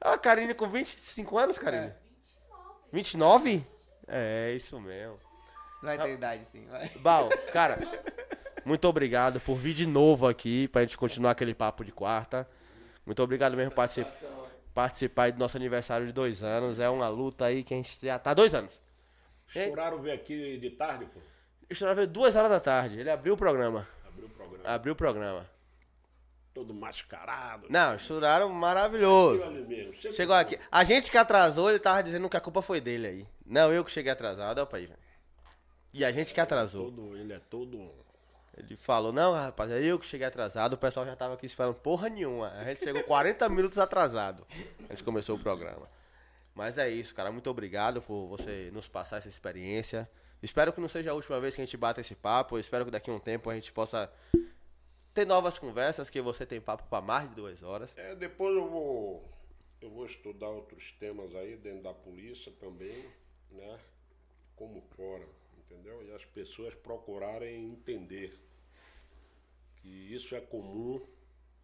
com 0.00 0.08
a 0.08 0.18
Karine 0.18 0.54
com 0.54 0.68
25 0.68 1.38
anos, 1.38 1.58
Karine? 1.58 1.86
É. 1.86 1.96
29? 2.92 3.66
É, 4.06 4.52
isso 4.52 4.78
mesmo. 4.80 5.18
Vai 5.84 5.98
ter 5.98 6.14
idade 6.14 6.44
sim, 6.46 6.66
vai. 6.66 6.88
Bal, 6.96 7.28
cara, 7.52 7.78
muito 8.64 8.86
obrigado 8.88 9.40
por 9.40 9.56
vir 9.56 9.74
de 9.74 9.86
novo 9.86 10.26
aqui 10.26 10.68
pra 10.68 10.82
gente 10.82 10.96
continuar 10.96 11.32
aquele 11.32 11.54
papo 11.54 11.84
de 11.84 11.92
quarta. 11.92 12.48
Muito 13.06 13.22
obrigado 13.22 13.56
mesmo 13.56 13.70
por 13.70 13.76
particip- 13.76 14.08
participar 14.72 15.24
aí 15.24 15.32
do 15.32 15.38
nosso 15.38 15.56
aniversário 15.56 16.06
de 16.06 16.12
dois 16.12 16.42
anos. 16.42 16.80
É 16.80 16.88
uma 16.88 17.08
luta 17.08 17.44
aí 17.46 17.62
que 17.62 17.74
a 17.74 17.76
gente 17.76 17.98
já 18.04 18.18
tá 18.18 18.30
há 18.30 18.34
dois 18.34 18.54
anos. 18.54 18.82
Estouraram 19.54 20.00
ver 20.00 20.12
aqui 20.12 20.56
de 20.58 20.70
tarde, 20.70 21.04
pô. 21.06 21.20
O 21.20 21.72
Estourado 21.72 21.96
veio 21.96 22.08
duas 22.08 22.34
horas 22.34 22.50
da 22.50 22.60
tarde. 22.60 22.98
Ele 22.98 23.10
abriu 23.10 23.34
o 23.34 23.36
programa. 23.36 23.86
Abriu 24.06 24.26
o 24.26 24.30
programa. 24.30 24.62
Abriu 24.64 24.92
o 24.92 24.96
programa. 24.96 25.46
Todo 26.54 26.72
mascarado. 26.72 27.66
Não, 27.68 27.96
estouraram 27.96 28.48
maravilhoso. 28.48 29.44
Mesmo. 29.66 30.12
Chegou 30.12 30.34
aqui. 30.36 30.58
A 30.70 30.84
gente 30.84 31.10
que 31.10 31.18
atrasou, 31.18 31.68
ele 31.68 31.78
tava 31.80 32.02
dizendo 32.02 32.28
que 32.28 32.36
a 32.36 32.40
culpa 32.40 32.62
foi 32.62 32.80
dele 32.80 33.06
aí. 33.06 33.26
Não, 33.44 33.72
eu 33.72 33.84
que 33.84 33.90
cheguei 33.90 34.12
atrasado. 34.12 34.58
Olha 34.58 34.66
pra 34.66 34.78
aí, 34.78 34.86
velho. 34.86 34.98
E 35.94 36.04
a 36.04 36.10
gente 36.10 36.34
que 36.34 36.40
atrasou. 36.40 36.86
Todo, 36.86 37.16
ele 37.16 37.32
é 37.32 37.38
todo. 37.38 37.88
Ele 38.56 38.76
falou, 38.76 39.12
não, 39.12 39.32
rapaz, 39.32 39.70
é 39.70 39.80
eu 39.80 39.96
que 39.96 40.04
cheguei 40.04 40.26
atrasado. 40.26 40.72
O 40.72 40.76
pessoal 40.76 41.06
já 41.06 41.14
tava 41.14 41.34
aqui 41.34 41.46
esperando 41.46 41.76
porra 41.76 42.08
nenhuma. 42.08 42.50
A 42.50 42.64
gente 42.64 42.82
chegou 42.82 43.04
40 43.04 43.48
minutos 43.50 43.78
atrasado. 43.78 44.44
A 44.88 44.92
gente 44.92 45.04
começou 45.04 45.36
o 45.36 45.38
programa. 45.38 45.88
Mas 46.52 46.78
é 46.78 46.90
isso, 46.90 47.14
cara. 47.14 47.30
Muito 47.30 47.48
obrigado 47.48 48.02
por 48.02 48.26
você 48.26 48.70
nos 48.72 48.88
passar 48.88 49.18
essa 49.18 49.28
experiência. 49.28 50.10
Espero 50.42 50.72
que 50.72 50.80
não 50.80 50.88
seja 50.88 51.12
a 51.12 51.14
última 51.14 51.38
vez 51.38 51.54
que 51.54 51.62
a 51.62 51.64
gente 51.64 51.76
bata 51.76 52.00
esse 52.00 52.16
papo. 52.16 52.58
Espero 52.58 52.84
que 52.84 52.90
daqui 52.90 53.08
a 53.08 53.14
um 53.14 53.20
tempo 53.20 53.48
a 53.48 53.54
gente 53.54 53.72
possa 53.72 54.12
ter 55.14 55.24
novas 55.24 55.60
conversas, 55.60 56.10
que 56.10 56.20
você 56.20 56.44
tem 56.44 56.60
papo 56.60 56.82
para 56.90 57.00
mais 57.00 57.28
de 57.28 57.36
duas 57.36 57.62
horas. 57.62 57.96
É, 57.96 58.16
depois 58.16 58.52
eu 58.52 58.68
vou, 58.68 59.24
eu 59.80 59.90
vou 59.90 60.06
estudar 60.06 60.48
outros 60.48 60.90
temas 60.98 61.32
aí 61.36 61.56
dentro 61.56 61.84
da 61.84 61.94
polícia 61.94 62.52
também, 62.58 63.04
né? 63.52 63.78
Como 64.56 64.80
fora, 64.96 65.26
entendeu? 65.74 66.02
E 66.06 66.12
as 66.12 66.24
pessoas 66.24 66.74
procurarem 66.74 67.64
entender 67.64 68.38
que 69.76 69.88
isso 69.88 70.34
é 70.34 70.40
comum 70.40 71.00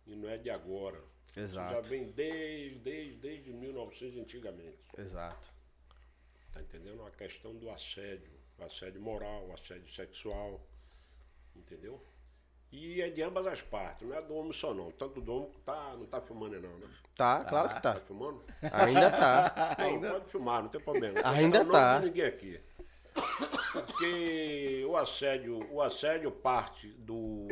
e 0.06 0.14
não 0.14 0.28
é 0.28 0.36
de 0.36 0.50
agora. 0.50 0.98
Isso 1.36 1.54
já 1.54 1.68
Exato. 1.70 1.88
vem 1.88 2.10
desde, 2.10 2.78
desde, 2.80 3.16
desde 3.16 3.52
1900 3.52 4.18
antigamente. 4.18 4.78
Exato. 4.98 5.48
Tá 6.52 6.60
entendendo? 6.60 7.04
A 7.06 7.10
questão 7.12 7.54
do 7.54 7.70
assédio, 7.70 8.30
assédio 8.58 9.00
moral, 9.00 9.52
assédio 9.52 9.88
sexual, 9.94 10.60
entendeu? 11.54 12.02
E 12.72 13.00
é 13.00 13.10
de 13.10 13.20
ambas 13.22 13.46
as 13.48 13.60
partes, 13.60 14.06
não 14.06 14.16
é 14.16 14.22
do 14.22 14.34
homem 14.34 14.52
só 14.52 14.72
não. 14.72 14.90
Tanto 14.92 15.20
do 15.20 15.32
homem 15.34 15.50
tá, 15.64 15.94
não 15.96 16.06
tá 16.06 16.20
filmando 16.20 16.60
não, 16.60 16.78
né? 16.78 16.88
Tá, 17.16 17.44
claro 17.44 17.68
que 17.68 17.74
Tá 17.82 17.94
tá. 17.94 18.00
filmando? 18.00 18.44
Ainda 18.72 19.10
tá. 19.10 19.76
Não, 19.78 20.00
pode 20.12 20.30
filmar, 20.30 20.62
não 20.62 20.68
tem 20.68 20.80
problema. 20.80 21.20
Não 21.20 21.30
Ainda 21.30 21.58
nome 21.60 21.72
tá. 21.72 21.98
de 21.98 22.06
ninguém 22.06 22.24
aqui. 22.24 22.60
Porque 23.72 24.84
o 24.88 24.96
assédio, 24.96 25.72
o 25.72 25.80
assédio 25.80 26.30
parte 26.30 26.88
do, 26.88 27.46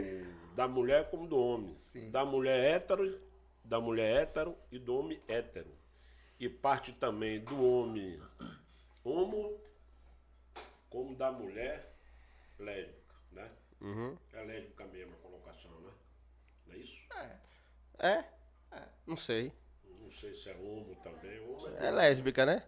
da 0.54 0.66
mulher 0.66 1.10
como 1.10 1.26
do 1.26 1.38
homem. 1.38 1.76
Sim. 1.78 2.10
Da 2.10 2.24
mulher 2.24 2.76
hétero, 2.76 3.20
da 3.64 3.80
mulher 3.80 4.22
hétero 4.22 4.56
e 4.70 4.78
do 4.78 4.96
homem 4.96 5.20
hétero. 5.28 5.70
E 6.38 6.48
parte 6.48 6.92
também 6.92 7.40
do 7.40 7.62
homem 7.62 8.20
homo 9.04 9.60
como 10.88 11.14
da 11.16 11.30
mulher 11.30 11.92
lésbica, 12.58 13.14
né? 13.32 13.50
Uhum. 13.80 14.16
É 14.32 14.42
lésbica 14.42 14.84
mesmo 14.86 15.14
a 15.14 15.18
colocação, 15.18 15.70
né? 15.80 15.92
Não 16.66 16.74
é 16.74 16.78
isso? 16.78 16.98
É? 17.98 18.24
Não 19.08 19.16
sei. 19.16 19.52
Não 20.02 20.10
sei 20.10 20.34
se 20.34 20.50
é 20.50 20.54
homo 20.54 20.94
também. 20.96 21.40
Homo 21.40 21.66
é 21.78 21.86
É 21.86 21.90
lésbica, 21.90 22.44
né? 22.44 22.62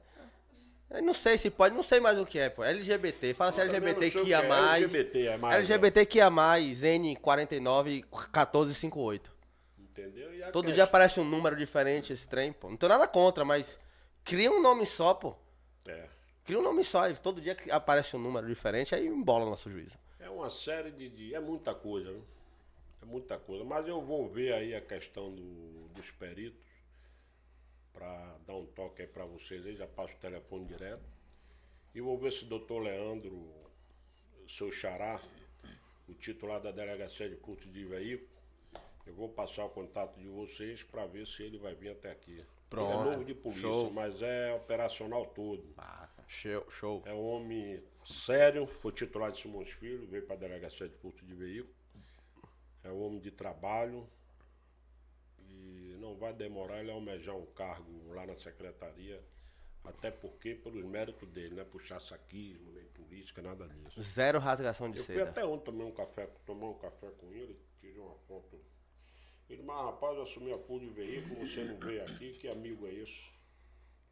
Eu 0.90 1.02
não 1.02 1.14
sei 1.14 1.38
se 1.38 1.50
pode, 1.50 1.74
não 1.74 1.82
sei 1.84 2.00
mais 2.00 2.18
o 2.18 2.26
que 2.26 2.38
é, 2.38 2.48
pô. 2.50 2.64
LGBT. 2.64 3.32
Fala 3.34 3.52
se 3.52 3.60
sei 3.60 3.64
o 3.68 3.70
LGBT 3.70 4.10
que 4.10 4.28
ia 4.28 4.38
é. 4.38 4.48
mais. 4.48 4.82
LGBT 4.84 5.26
é 5.28 5.36
mais. 5.36 5.56
LGBT 5.56 6.06
que 6.06 6.18
ia 6.18 6.30
mais, 6.30 6.82
N49 6.82 7.84
1458. 7.84 9.32
Entendeu? 9.78 10.34
E 10.34 10.42
a 10.42 10.50
Todo 10.50 10.64
questão- 10.64 10.74
dia 10.74 10.84
aparece 10.84 11.20
um 11.20 11.24
número 11.24 11.56
diferente 11.56 12.12
esse 12.12 12.26
trem, 12.28 12.52
pô. 12.52 12.68
Não 12.68 12.76
tô 12.76 12.88
nada 12.88 13.06
contra, 13.06 13.44
mas 13.44 13.78
cria 14.24 14.50
um 14.50 14.60
nome 14.60 14.84
só, 14.86 15.14
pô. 15.14 15.34
É. 15.86 16.08
Cria 16.44 16.58
um 16.58 16.62
nome 16.62 16.82
só, 16.84 17.08
e 17.08 17.14
todo 17.14 17.40
dia 17.40 17.56
aparece 17.70 18.16
um 18.16 18.18
número 18.18 18.46
diferente, 18.46 18.94
aí 18.94 19.06
embola 19.06 19.44
o 19.46 19.50
nosso 19.50 19.70
juízo. 19.70 19.96
É 20.18 20.28
uma 20.28 20.50
série 20.50 20.90
de, 20.90 21.08
de- 21.08 21.34
É 21.34 21.40
muita 21.40 21.72
coisa, 21.74 22.10
né? 22.10 22.20
É 23.02 23.04
muita 23.06 23.38
coisa. 23.38 23.62
Mas 23.64 23.86
eu 23.86 24.00
vou 24.02 24.28
ver 24.28 24.52
aí 24.54 24.74
a 24.74 24.80
questão 24.80 25.30
do, 25.30 25.88
dos 25.94 26.10
peritos 26.10 26.58
para 28.00 28.38
dar 28.46 28.54
um 28.54 28.64
toque 28.64 29.02
aí 29.02 29.08
para 29.08 29.26
vocês 29.26 29.66
aí, 29.66 29.76
já 29.76 29.86
passo 29.86 30.14
o 30.14 30.18
telefone 30.18 30.64
direto. 30.64 31.04
E 31.94 32.00
vou 32.00 32.16
ver 32.16 32.32
se 32.32 32.44
o 32.44 32.46
doutor 32.46 32.78
Leandro, 32.78 33.52
seu 34.48 34.72
xará, 34.72 35.20
o 36.08 36.14
titular 36.14 36.62
da 36.62 36.72
delegacia 36.72 37.28
de 37.28 37.36
furto 37.36 37.68
de 37.68 37.84
veículo, 37.84 38.30
eu 39.06 39.12
vou 39.14 39.28
passar 39.28 39.66
o 39.66 39.68
contato 39.68 40.18
de 40.18 40.28
vocês 40.28 40.82
para 40.82 41.04
ver 41.04 41.26
se 41.26 41.42
ele 41.42 41.58
vai 41.58 41.74
vir 41.74 41.90
até 41.90 42.10
aqui. 42.10 42.42
Pronto. 42.70 42.90
Ele 42.90 43.00
é 43.00 43.12
novo 43.12 43.24
de 43.24 43.34
polícia, 43.34 43.62
Show. 43.62 43.90
mas 43.90 44.22
é 44.22 44.54
operacional 44.54 45.26
todo. 45.26 45.74
Massa. 45.76 46.24
Show, 46.26 46.70
show. 46.70 47.02
É 47.04 47.12
um 47.12 47.22
homem 47.22 47.82
sério, 48.02 48.66
foi 48.66 48.92
titular 48.92 49.30
de 49.30 49.40
Simões 49.42 49.70
Filho, 49.72 50.06
veio 50.06 50.24
para 50.24 50.36
a 50.36 50.38
delegacia 50.38 50.88
de 50.88 50.96
furto 50.96 51.24
de 51.26 51.34
veículo. 51.34 51.74
É 52.82 52.90
um 52.90 53.02
homem 53.02 53.20
de 53.20 53.30
trabalho 53.30 54.08
não 56.00 56.16
vai 56.16 56.32
demorar 56.32 56.80
ele 56.80 56.90
almejar 56.90 57.36
um 57.36 57.46
cargo 57.46 58.12
lá 58.12 58.26
na 58.26 58.36
secretaria, 58.36 59.22
até 59.84 60.10
porque 60.10 60.54
pelos 60.54 60.84
méritos 60.84 61.28
dele, 61.28 61.54
não 61.54 61.62
é 61.62 61.64
puxar 61.64 62.00
saquismo, 62.00 62.72
nem 62.72 62.84
política, 62.88 63.40
nada 63.42 63.68
disso. 63.68 64.00
Zero 64.02 64.38
rasgação 64.38 64.90
de 64.90 64.98
Eu 64.98 65.04
fui 65.04 65.14
seda. 65.16 65.30
até 65.30 65.44
ontem 65.44 65.64
tomar 65.66 65.84
um 65.84 65.92
café, 65.92 66.26
tomar 66.46 66.68
um 66.70 66.78
café 66.78 67.10
com 67.18 67.32
ele, 67.32 67.58
tirei 67.80 67.98
uma 67.98 68.14
foto. 68.26 68.58
Ele, 69.48 69.62
mas 69.62 69.84
rapaz, 69.84 70.16
eu 70.16 70.22
assumi 70.22 70.52
a 70.52 70.58
furto 70.58 70.86
de 70.86 70.92
veículo, 70.92 71.40
você 71.46 71.64
não 71.64 71.76
veio 71.78 72.04
aqui, 72.04 72.32
que 72.34 72.48
amigo 72.48 72.86
é 72.86 72.92
isso? 72.92 73.30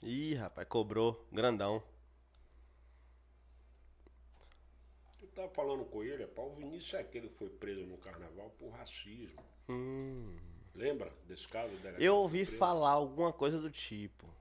Ih, 0.02 0.34
rapaz, 0.34 0.66
cobrou. 0.68 1.26
Grandão. 1.32 1.82
Eu 5.20 5.28
tava 5.28 5.48
falando 5.50 5.84
com 5.84 6.02
ele, 6.02 6.24
rapaz, 6.24 6.48
o 6.48 6.54
Vinícius 6.56 6.94
é 6.94 7.00
aquele 7.00 7.28
que 7.28 7.36
foi 7.36 7.48
preso 7.50 7.84
no 7.86 7.98
carnaval 7.98 8.50
por 8.58 8.70
racismo. 8.70 9.42
Hum. 9.68 10.36
Lembra 10.78 11.12
desse 11.26 11.48
caso? 11.48 11.74
Eu 11.98 12.16
ouvi 12.18 12.46
falar 12.46 12.90
alguma 12.90 13.32
coisa 13.32 13.60
do 13.60 13.68
tipo. 13.68 14.32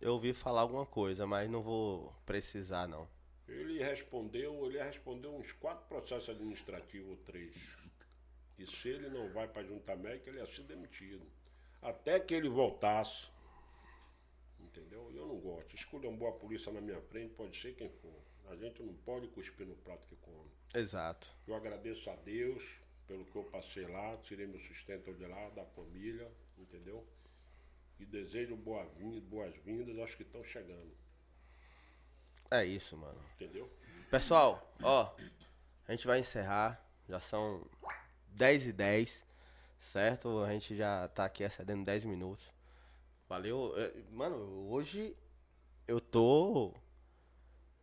Eu 0.00 0.12
ouvi 0.12 0.32
falar 0.32 0.60
alguma 0.60 0.86
coisa, 0.86 1.26
mas 1.26 1.50
não 1.50 1.60
vou 1.60 2.14
precisar, 2.24 2.86
não. 2.86 3.08
Ele 3.48 3.82
respondeu, 3.82 4.64
ele 4.66 4.80
respondeu 4.80 5.34
uns 5.34 5.50
quatro 5.50 5.84
processos 5.88 6.28
administrativos 6.28 7.10
ou 7.10 7.16
três. 7.24 7.56
E 8.56 8.64
se 8.66 8.88
ele 8.88 9.08
não 9.08 9.28
vai 9.32 9.48
para 9.48 9.62
a 9.62 9.64
junta 9.64 9.96
médica, 9.96 10.30
ele 10.30 10.38
ia 10.38 10.46
ser 10.46 10.62
demitido. 10.62 11.26
Até 11.82 12.20
que 12.20 12.32
ele 12.32 12.48
voltasse. 12.48 13.26
Entendeu? 14.60 15.10
Eu 15.12 15.26
não 15.26 15.40
gosto. 15.40 15.74
Escolha 15.74 16.08
uma 16.08 16.18
boa 16.18 16.32
polícia 16.32 16.72
na 16.72 16.80
minha 16.80 17.00
frente, 17.00 17.34
pode 17.34 17.60
ser 17.60 17.74
quem 17.74 17.88
for. 17.88 18.14
A 18.48 18.54
gente 18.54 18.80
não 18.80 18.94
pode 18.94 19.26
cuspir 19.26 19.66
no 19.66 19.74
prato 19.74 20.06
que 20.06 20.14
come. 20.16 20.50
Exato. 20.72 21.34
Eu 21.48 21.56
agradeço 21.56 22.08
a 22.08 22.14
Deus 22.14 22.62
pelo 23.06 23.24
que 23.24 23.36
eu 23.36 23.44
passei 23.44 23.86
lá, 23.86 24.16
tirei 24.18 24.46
meu 24.46 24.60
sustento 24.60 25.12
de 25.14 25.26
lá, 25.26 25.48
da 25.50 25.64
família, 25.64 26.30
entendeu? 26.58 27.06
E 27.98 28.04
desejo 28.04 28.56
boas-vindas 28.56 29.98
aos 29.98 30.14
que 30.14 30.22
estão 30.22 30.42
chegando, 30.44 30.90
É 32.50 32.64
isso, 32.64 32.96
mano. 32.96 33.18
entendeu? 33.34 33.70
Pessoal, 34.10 34.72
ó, 34.82 35.14
a 35.88 35.92
gente 35.92 36.06
vai 36.06 36.18
encerrar. 36.20 36.80
Já 37.08 37.20
são 37.20 37.64
10 38.28 38.66
e 38.66 38.72
10, 38.72 39.24
certo? 39.80 40.40
A 40.42 40.52
gente 40.52 40.76
já 40.76 41.08
tá 41.08 41.24
aqui 41.24 41.42
excedendo 41.44 41.84
10 41.84 42.04
minutos. 42.04 42.52
Valeu. 43.28 43.72
É, 43.76 43.92
Mano, 44.10 44.68
hoje 44.70 45.16
eu 45.88 46.00
tô 46.00 46.72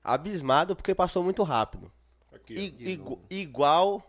abismado 0.04 0.76
porque 0.76 0.94
passou 0.96 1.24
muito 1.24 1.44
rápido. 1.44 1.92
Aqui, 2.32 2.54
I- 2.54 2.92
igu- 2.94 3.22
igual. 3.30 4.04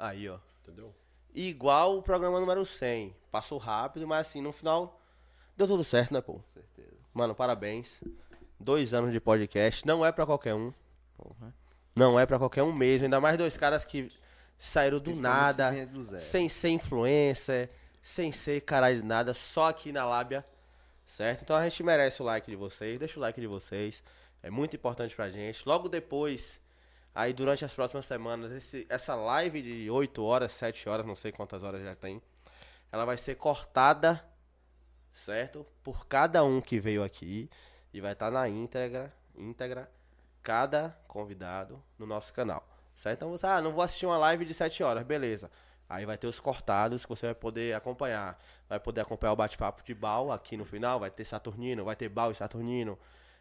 Aí, 0.00 0.28
ó. 0.28 0.38
entendeu? 0.62 0.94
Igual 1.34 1.98
o 1.98 2.02
programa 2.02 2.40
número 2.40 2.64
100. 2.64 3.14
Passou 3.30 3.58
rápido, 3.58 4.06
mas 4.06 4.26
assim, 4.26 4.40
no 4.40 4.52
final 4.52 5.00
deu 5.56 5.66
tudo 5.66 5.84
certo, 5.84 6.12
né, 6.12 6.20
pô? 6.20 6.34
Com 6.34 6.42
certeza. 6.48 6.96
Mano, 7.12 7.34
parabéns. 7.34 8.00
Dois 8.58 8.92
anos 8.92 9.12
de 9.12 9.20
podcast. 9.20 9.86
Não 9.86 10.04
é 10.04 10.10
pra 10.10 10.26
qualquer 10.26 10.54
um. 10.54 10.72
Porra. 11.16 11.54
Não 11.94 12.18
é 12.18 12.26
pra 12.26 12.38
qualquer 12.38 12.62
um 12.62 12.72
mesmo. 12.72 13.04
Ainda 13.04 13.20
mais 13.20 13.36
dois 13.36 13.56
caras 13.56 13.84
que 13.84 14.10
saíram 14.56 14.98
do 14.98 15.14
nada, 15.20 15.70
do 15.86 16.18
sem 16.18 16.48
ser 16.48 16.70
influencer, 16.70 17.70
sem 18.02 18.32
ser 18.32 18.60
caralho 18.62 19.00
de 19.00 19.06
nada, 19.06 19.34
só 19.34 19.68
aqui 19.68 19.92
na 19.92 20.04
lábia. 20.04 20.44
Certo? 21.06 21.42
Então 21.42 21.56
a 21.56 21.64
gente 21.64 21.82
merece 21.82 22.22
o 22.22 22.24
like 22.24 22.48
de 22.50 22.56
vocês. 22.56 22.98
Deixa 22.98 23.18
o 23.18 23.20
like 23.20 23.40
de 23.40 23.46
vocês. 23.46 24.02
É 24.42 24.50
muito 24.50 24.76
importante 24.76 25.14
pra 25.14 25.30
gente. 25.30 25.60
Logo 25.66 25.88
depois, 25.88 26.60
aí 27.14 27.32
durante 27.32 27.64
as 27.64 27.72
próximas 27.74 28.06
semanas, 28.06 28.52
esse- 28.52 28.86
essa 28.88 29.14
live 29.14 29.62
de 29.62 29.90
8 29.90 30.22
horas, 30.22 30.52
7 30.52 30.88
horas, 30.88 31.06
não 31.06 31.16
sei 31.16 31.32
quantas 31.32 31.62
horas 31.62 31.82
já 31.82 31.94
tem, 31.94 32.22
ela 32.92 33.04
vai 33.04 33.16
ser 33.16 33.36
cortada, 33.36 34.24
certo? 35.12 35.66
Por 35.82 36.06
cada 36.06 36.44
um 36.44 36.60
que 36.60 36.80
veio 36.80 37.02
aqui. 37.04 37.50
E 37.92 38.00
vai 38.00 38.12
estar 38.12 38.30
na 38.30 38.48
íntegra, 38.48 39.12
íntegra, 39.36 39.90
cada 40.42 40.96
convidado 41.08 41.82
no 41.98 42.06
nosso 42.06 42.32
canal. 42.32 42.66
Certo? 42.94 43.18
Então 43.18 43.30
você, 43.30 43.46
ah, 43.46 43.60
não 43.60 43.72
vou 43.72 43.82
assistir 43.82 44.06
uma 44.06 44.18
live 44.18 44.44
de 44.44 44.54
7 44.54 44.82
horas, 44.82 45.04
beleza. 45.04 45.50
Aí 45.88 46.06
vai 46.06 46.16
ter 46.16 46.26
os 46.26 46.38
cortados 46.38 47.04
que 47.04 47.08
você 47.08 47.26
vai 47.26 47.34
poder 47.34 47.74
acompanhar. 47.74 48.38
Vai 48.68 48.78
poder 48.78 49.00
acompanhar 49.00 49.32
o 49.32 49.36
bate-papo 49.36 49.82
de 49.82 49.92
Bal 49.94 50.30
aqui 50.30 50.56
no 50.56 50.64
final. 50.64 51.00
Vai 51.00 51.10
ter 51.10 51.24
Saturnino, 51.24 51.84
vai 51.84 51.96
ter 51.96 52.08
Bal 52.08 52.30
e 52.30 52.34
Saturnino. 52.34 52.96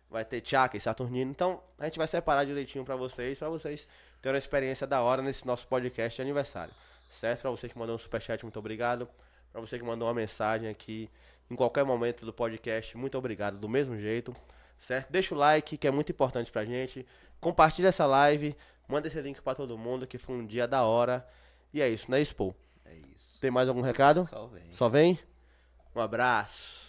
Vai 0.09 0.25
ter 0.25 0.41
Tchaka 0.41 0.75
e 0.75 0.81
Saturnino. 0.81 1.29
Então 1.29 1.61
a 1.77 1.85
gente 1.85 1.97
vai 1.97 2.07
separar 2.07 2.45
direitinho 2.45 2.83
pra 2.83 2.95
vocês, 2.95 3.37
pra 3.37 3.49
vocês 3.49 3.87
terem 4.21 4.35
uma 4.35 4.39
experiência 4.39 4.87
da 4.87 5.01
hora 5.01 5.21
nesse 5.21 5.45
nosso 5.45 5.67
podcast 5.67 6.15
de 6.15 6.21
aniversário. 6.21 6.73
Certo? 7.09 7.41
Pra 7.41 7.51
você 7.51 7.69
que 7.69 7.77
mandou 7.77 7.95
um 7.95 7.99
superchat, 7.99 8.43
muito 8.43 8.57
obrigado. 8.57 9.07
Pra 9.51 9.61
você 9.61 9.77
que 9.77 9.83
mandou 9.83 10.07
uma 10.07 10.13
mensagem 10.13 10.69
aqui 10.69 11.09
em 11.49 11.55
qualquer 11.55 11.83
momento 11.83 12.25
do 12.25 12.33
podcast, 12.33 12.95
muito 12.97 13.17
obrigado 13.17 13.57
do 13.57 13.67
mesmo 13.69 13.97
jeito. 13.97 14.35
Certo? 14.77 15.11
Deixa 15.11 15.35
o 15.35 15.37
like, 15.37 15.77
que 15.77 15.87
é 15.87 15.91
muito 15.91 16.11
importante 16.11 16.51
pra 16.51 16.63
gente. 16.63 17.05
Compartilha 17.39 17.89
essa 17.89 18.05
live. 18.05 18.55
Manda 18.87 19.07
esse 19.07 19.21
link 19.21 19.41
pra 19.41 19.53
todo 19.53 19.77
mundo, 19.77 20.07
que 20.07 20.17
foi 20.17 20.35
um 20.35 20.45
dia 20.45 20.67
da 20.67 20.83
hora. 20.83 21.27
E 21.73 21.81
é 21.81 21.89
isso, 21.89 22.09
né, 22.09 22.19
Expo? 22.19 22.55
É 22.85 22.95
isso. 22.95 23.39
Tem 23.39 23.51
mais 23.51 23.67
algum 23.67 23.81
recado? 23.81 24.27
Só 24.29 24.47
vem. 24.47 24.71
Só 24.71 24.89
vem? 24.89 25.19
Um 25.95 26.01
abraço. 26.01 26.88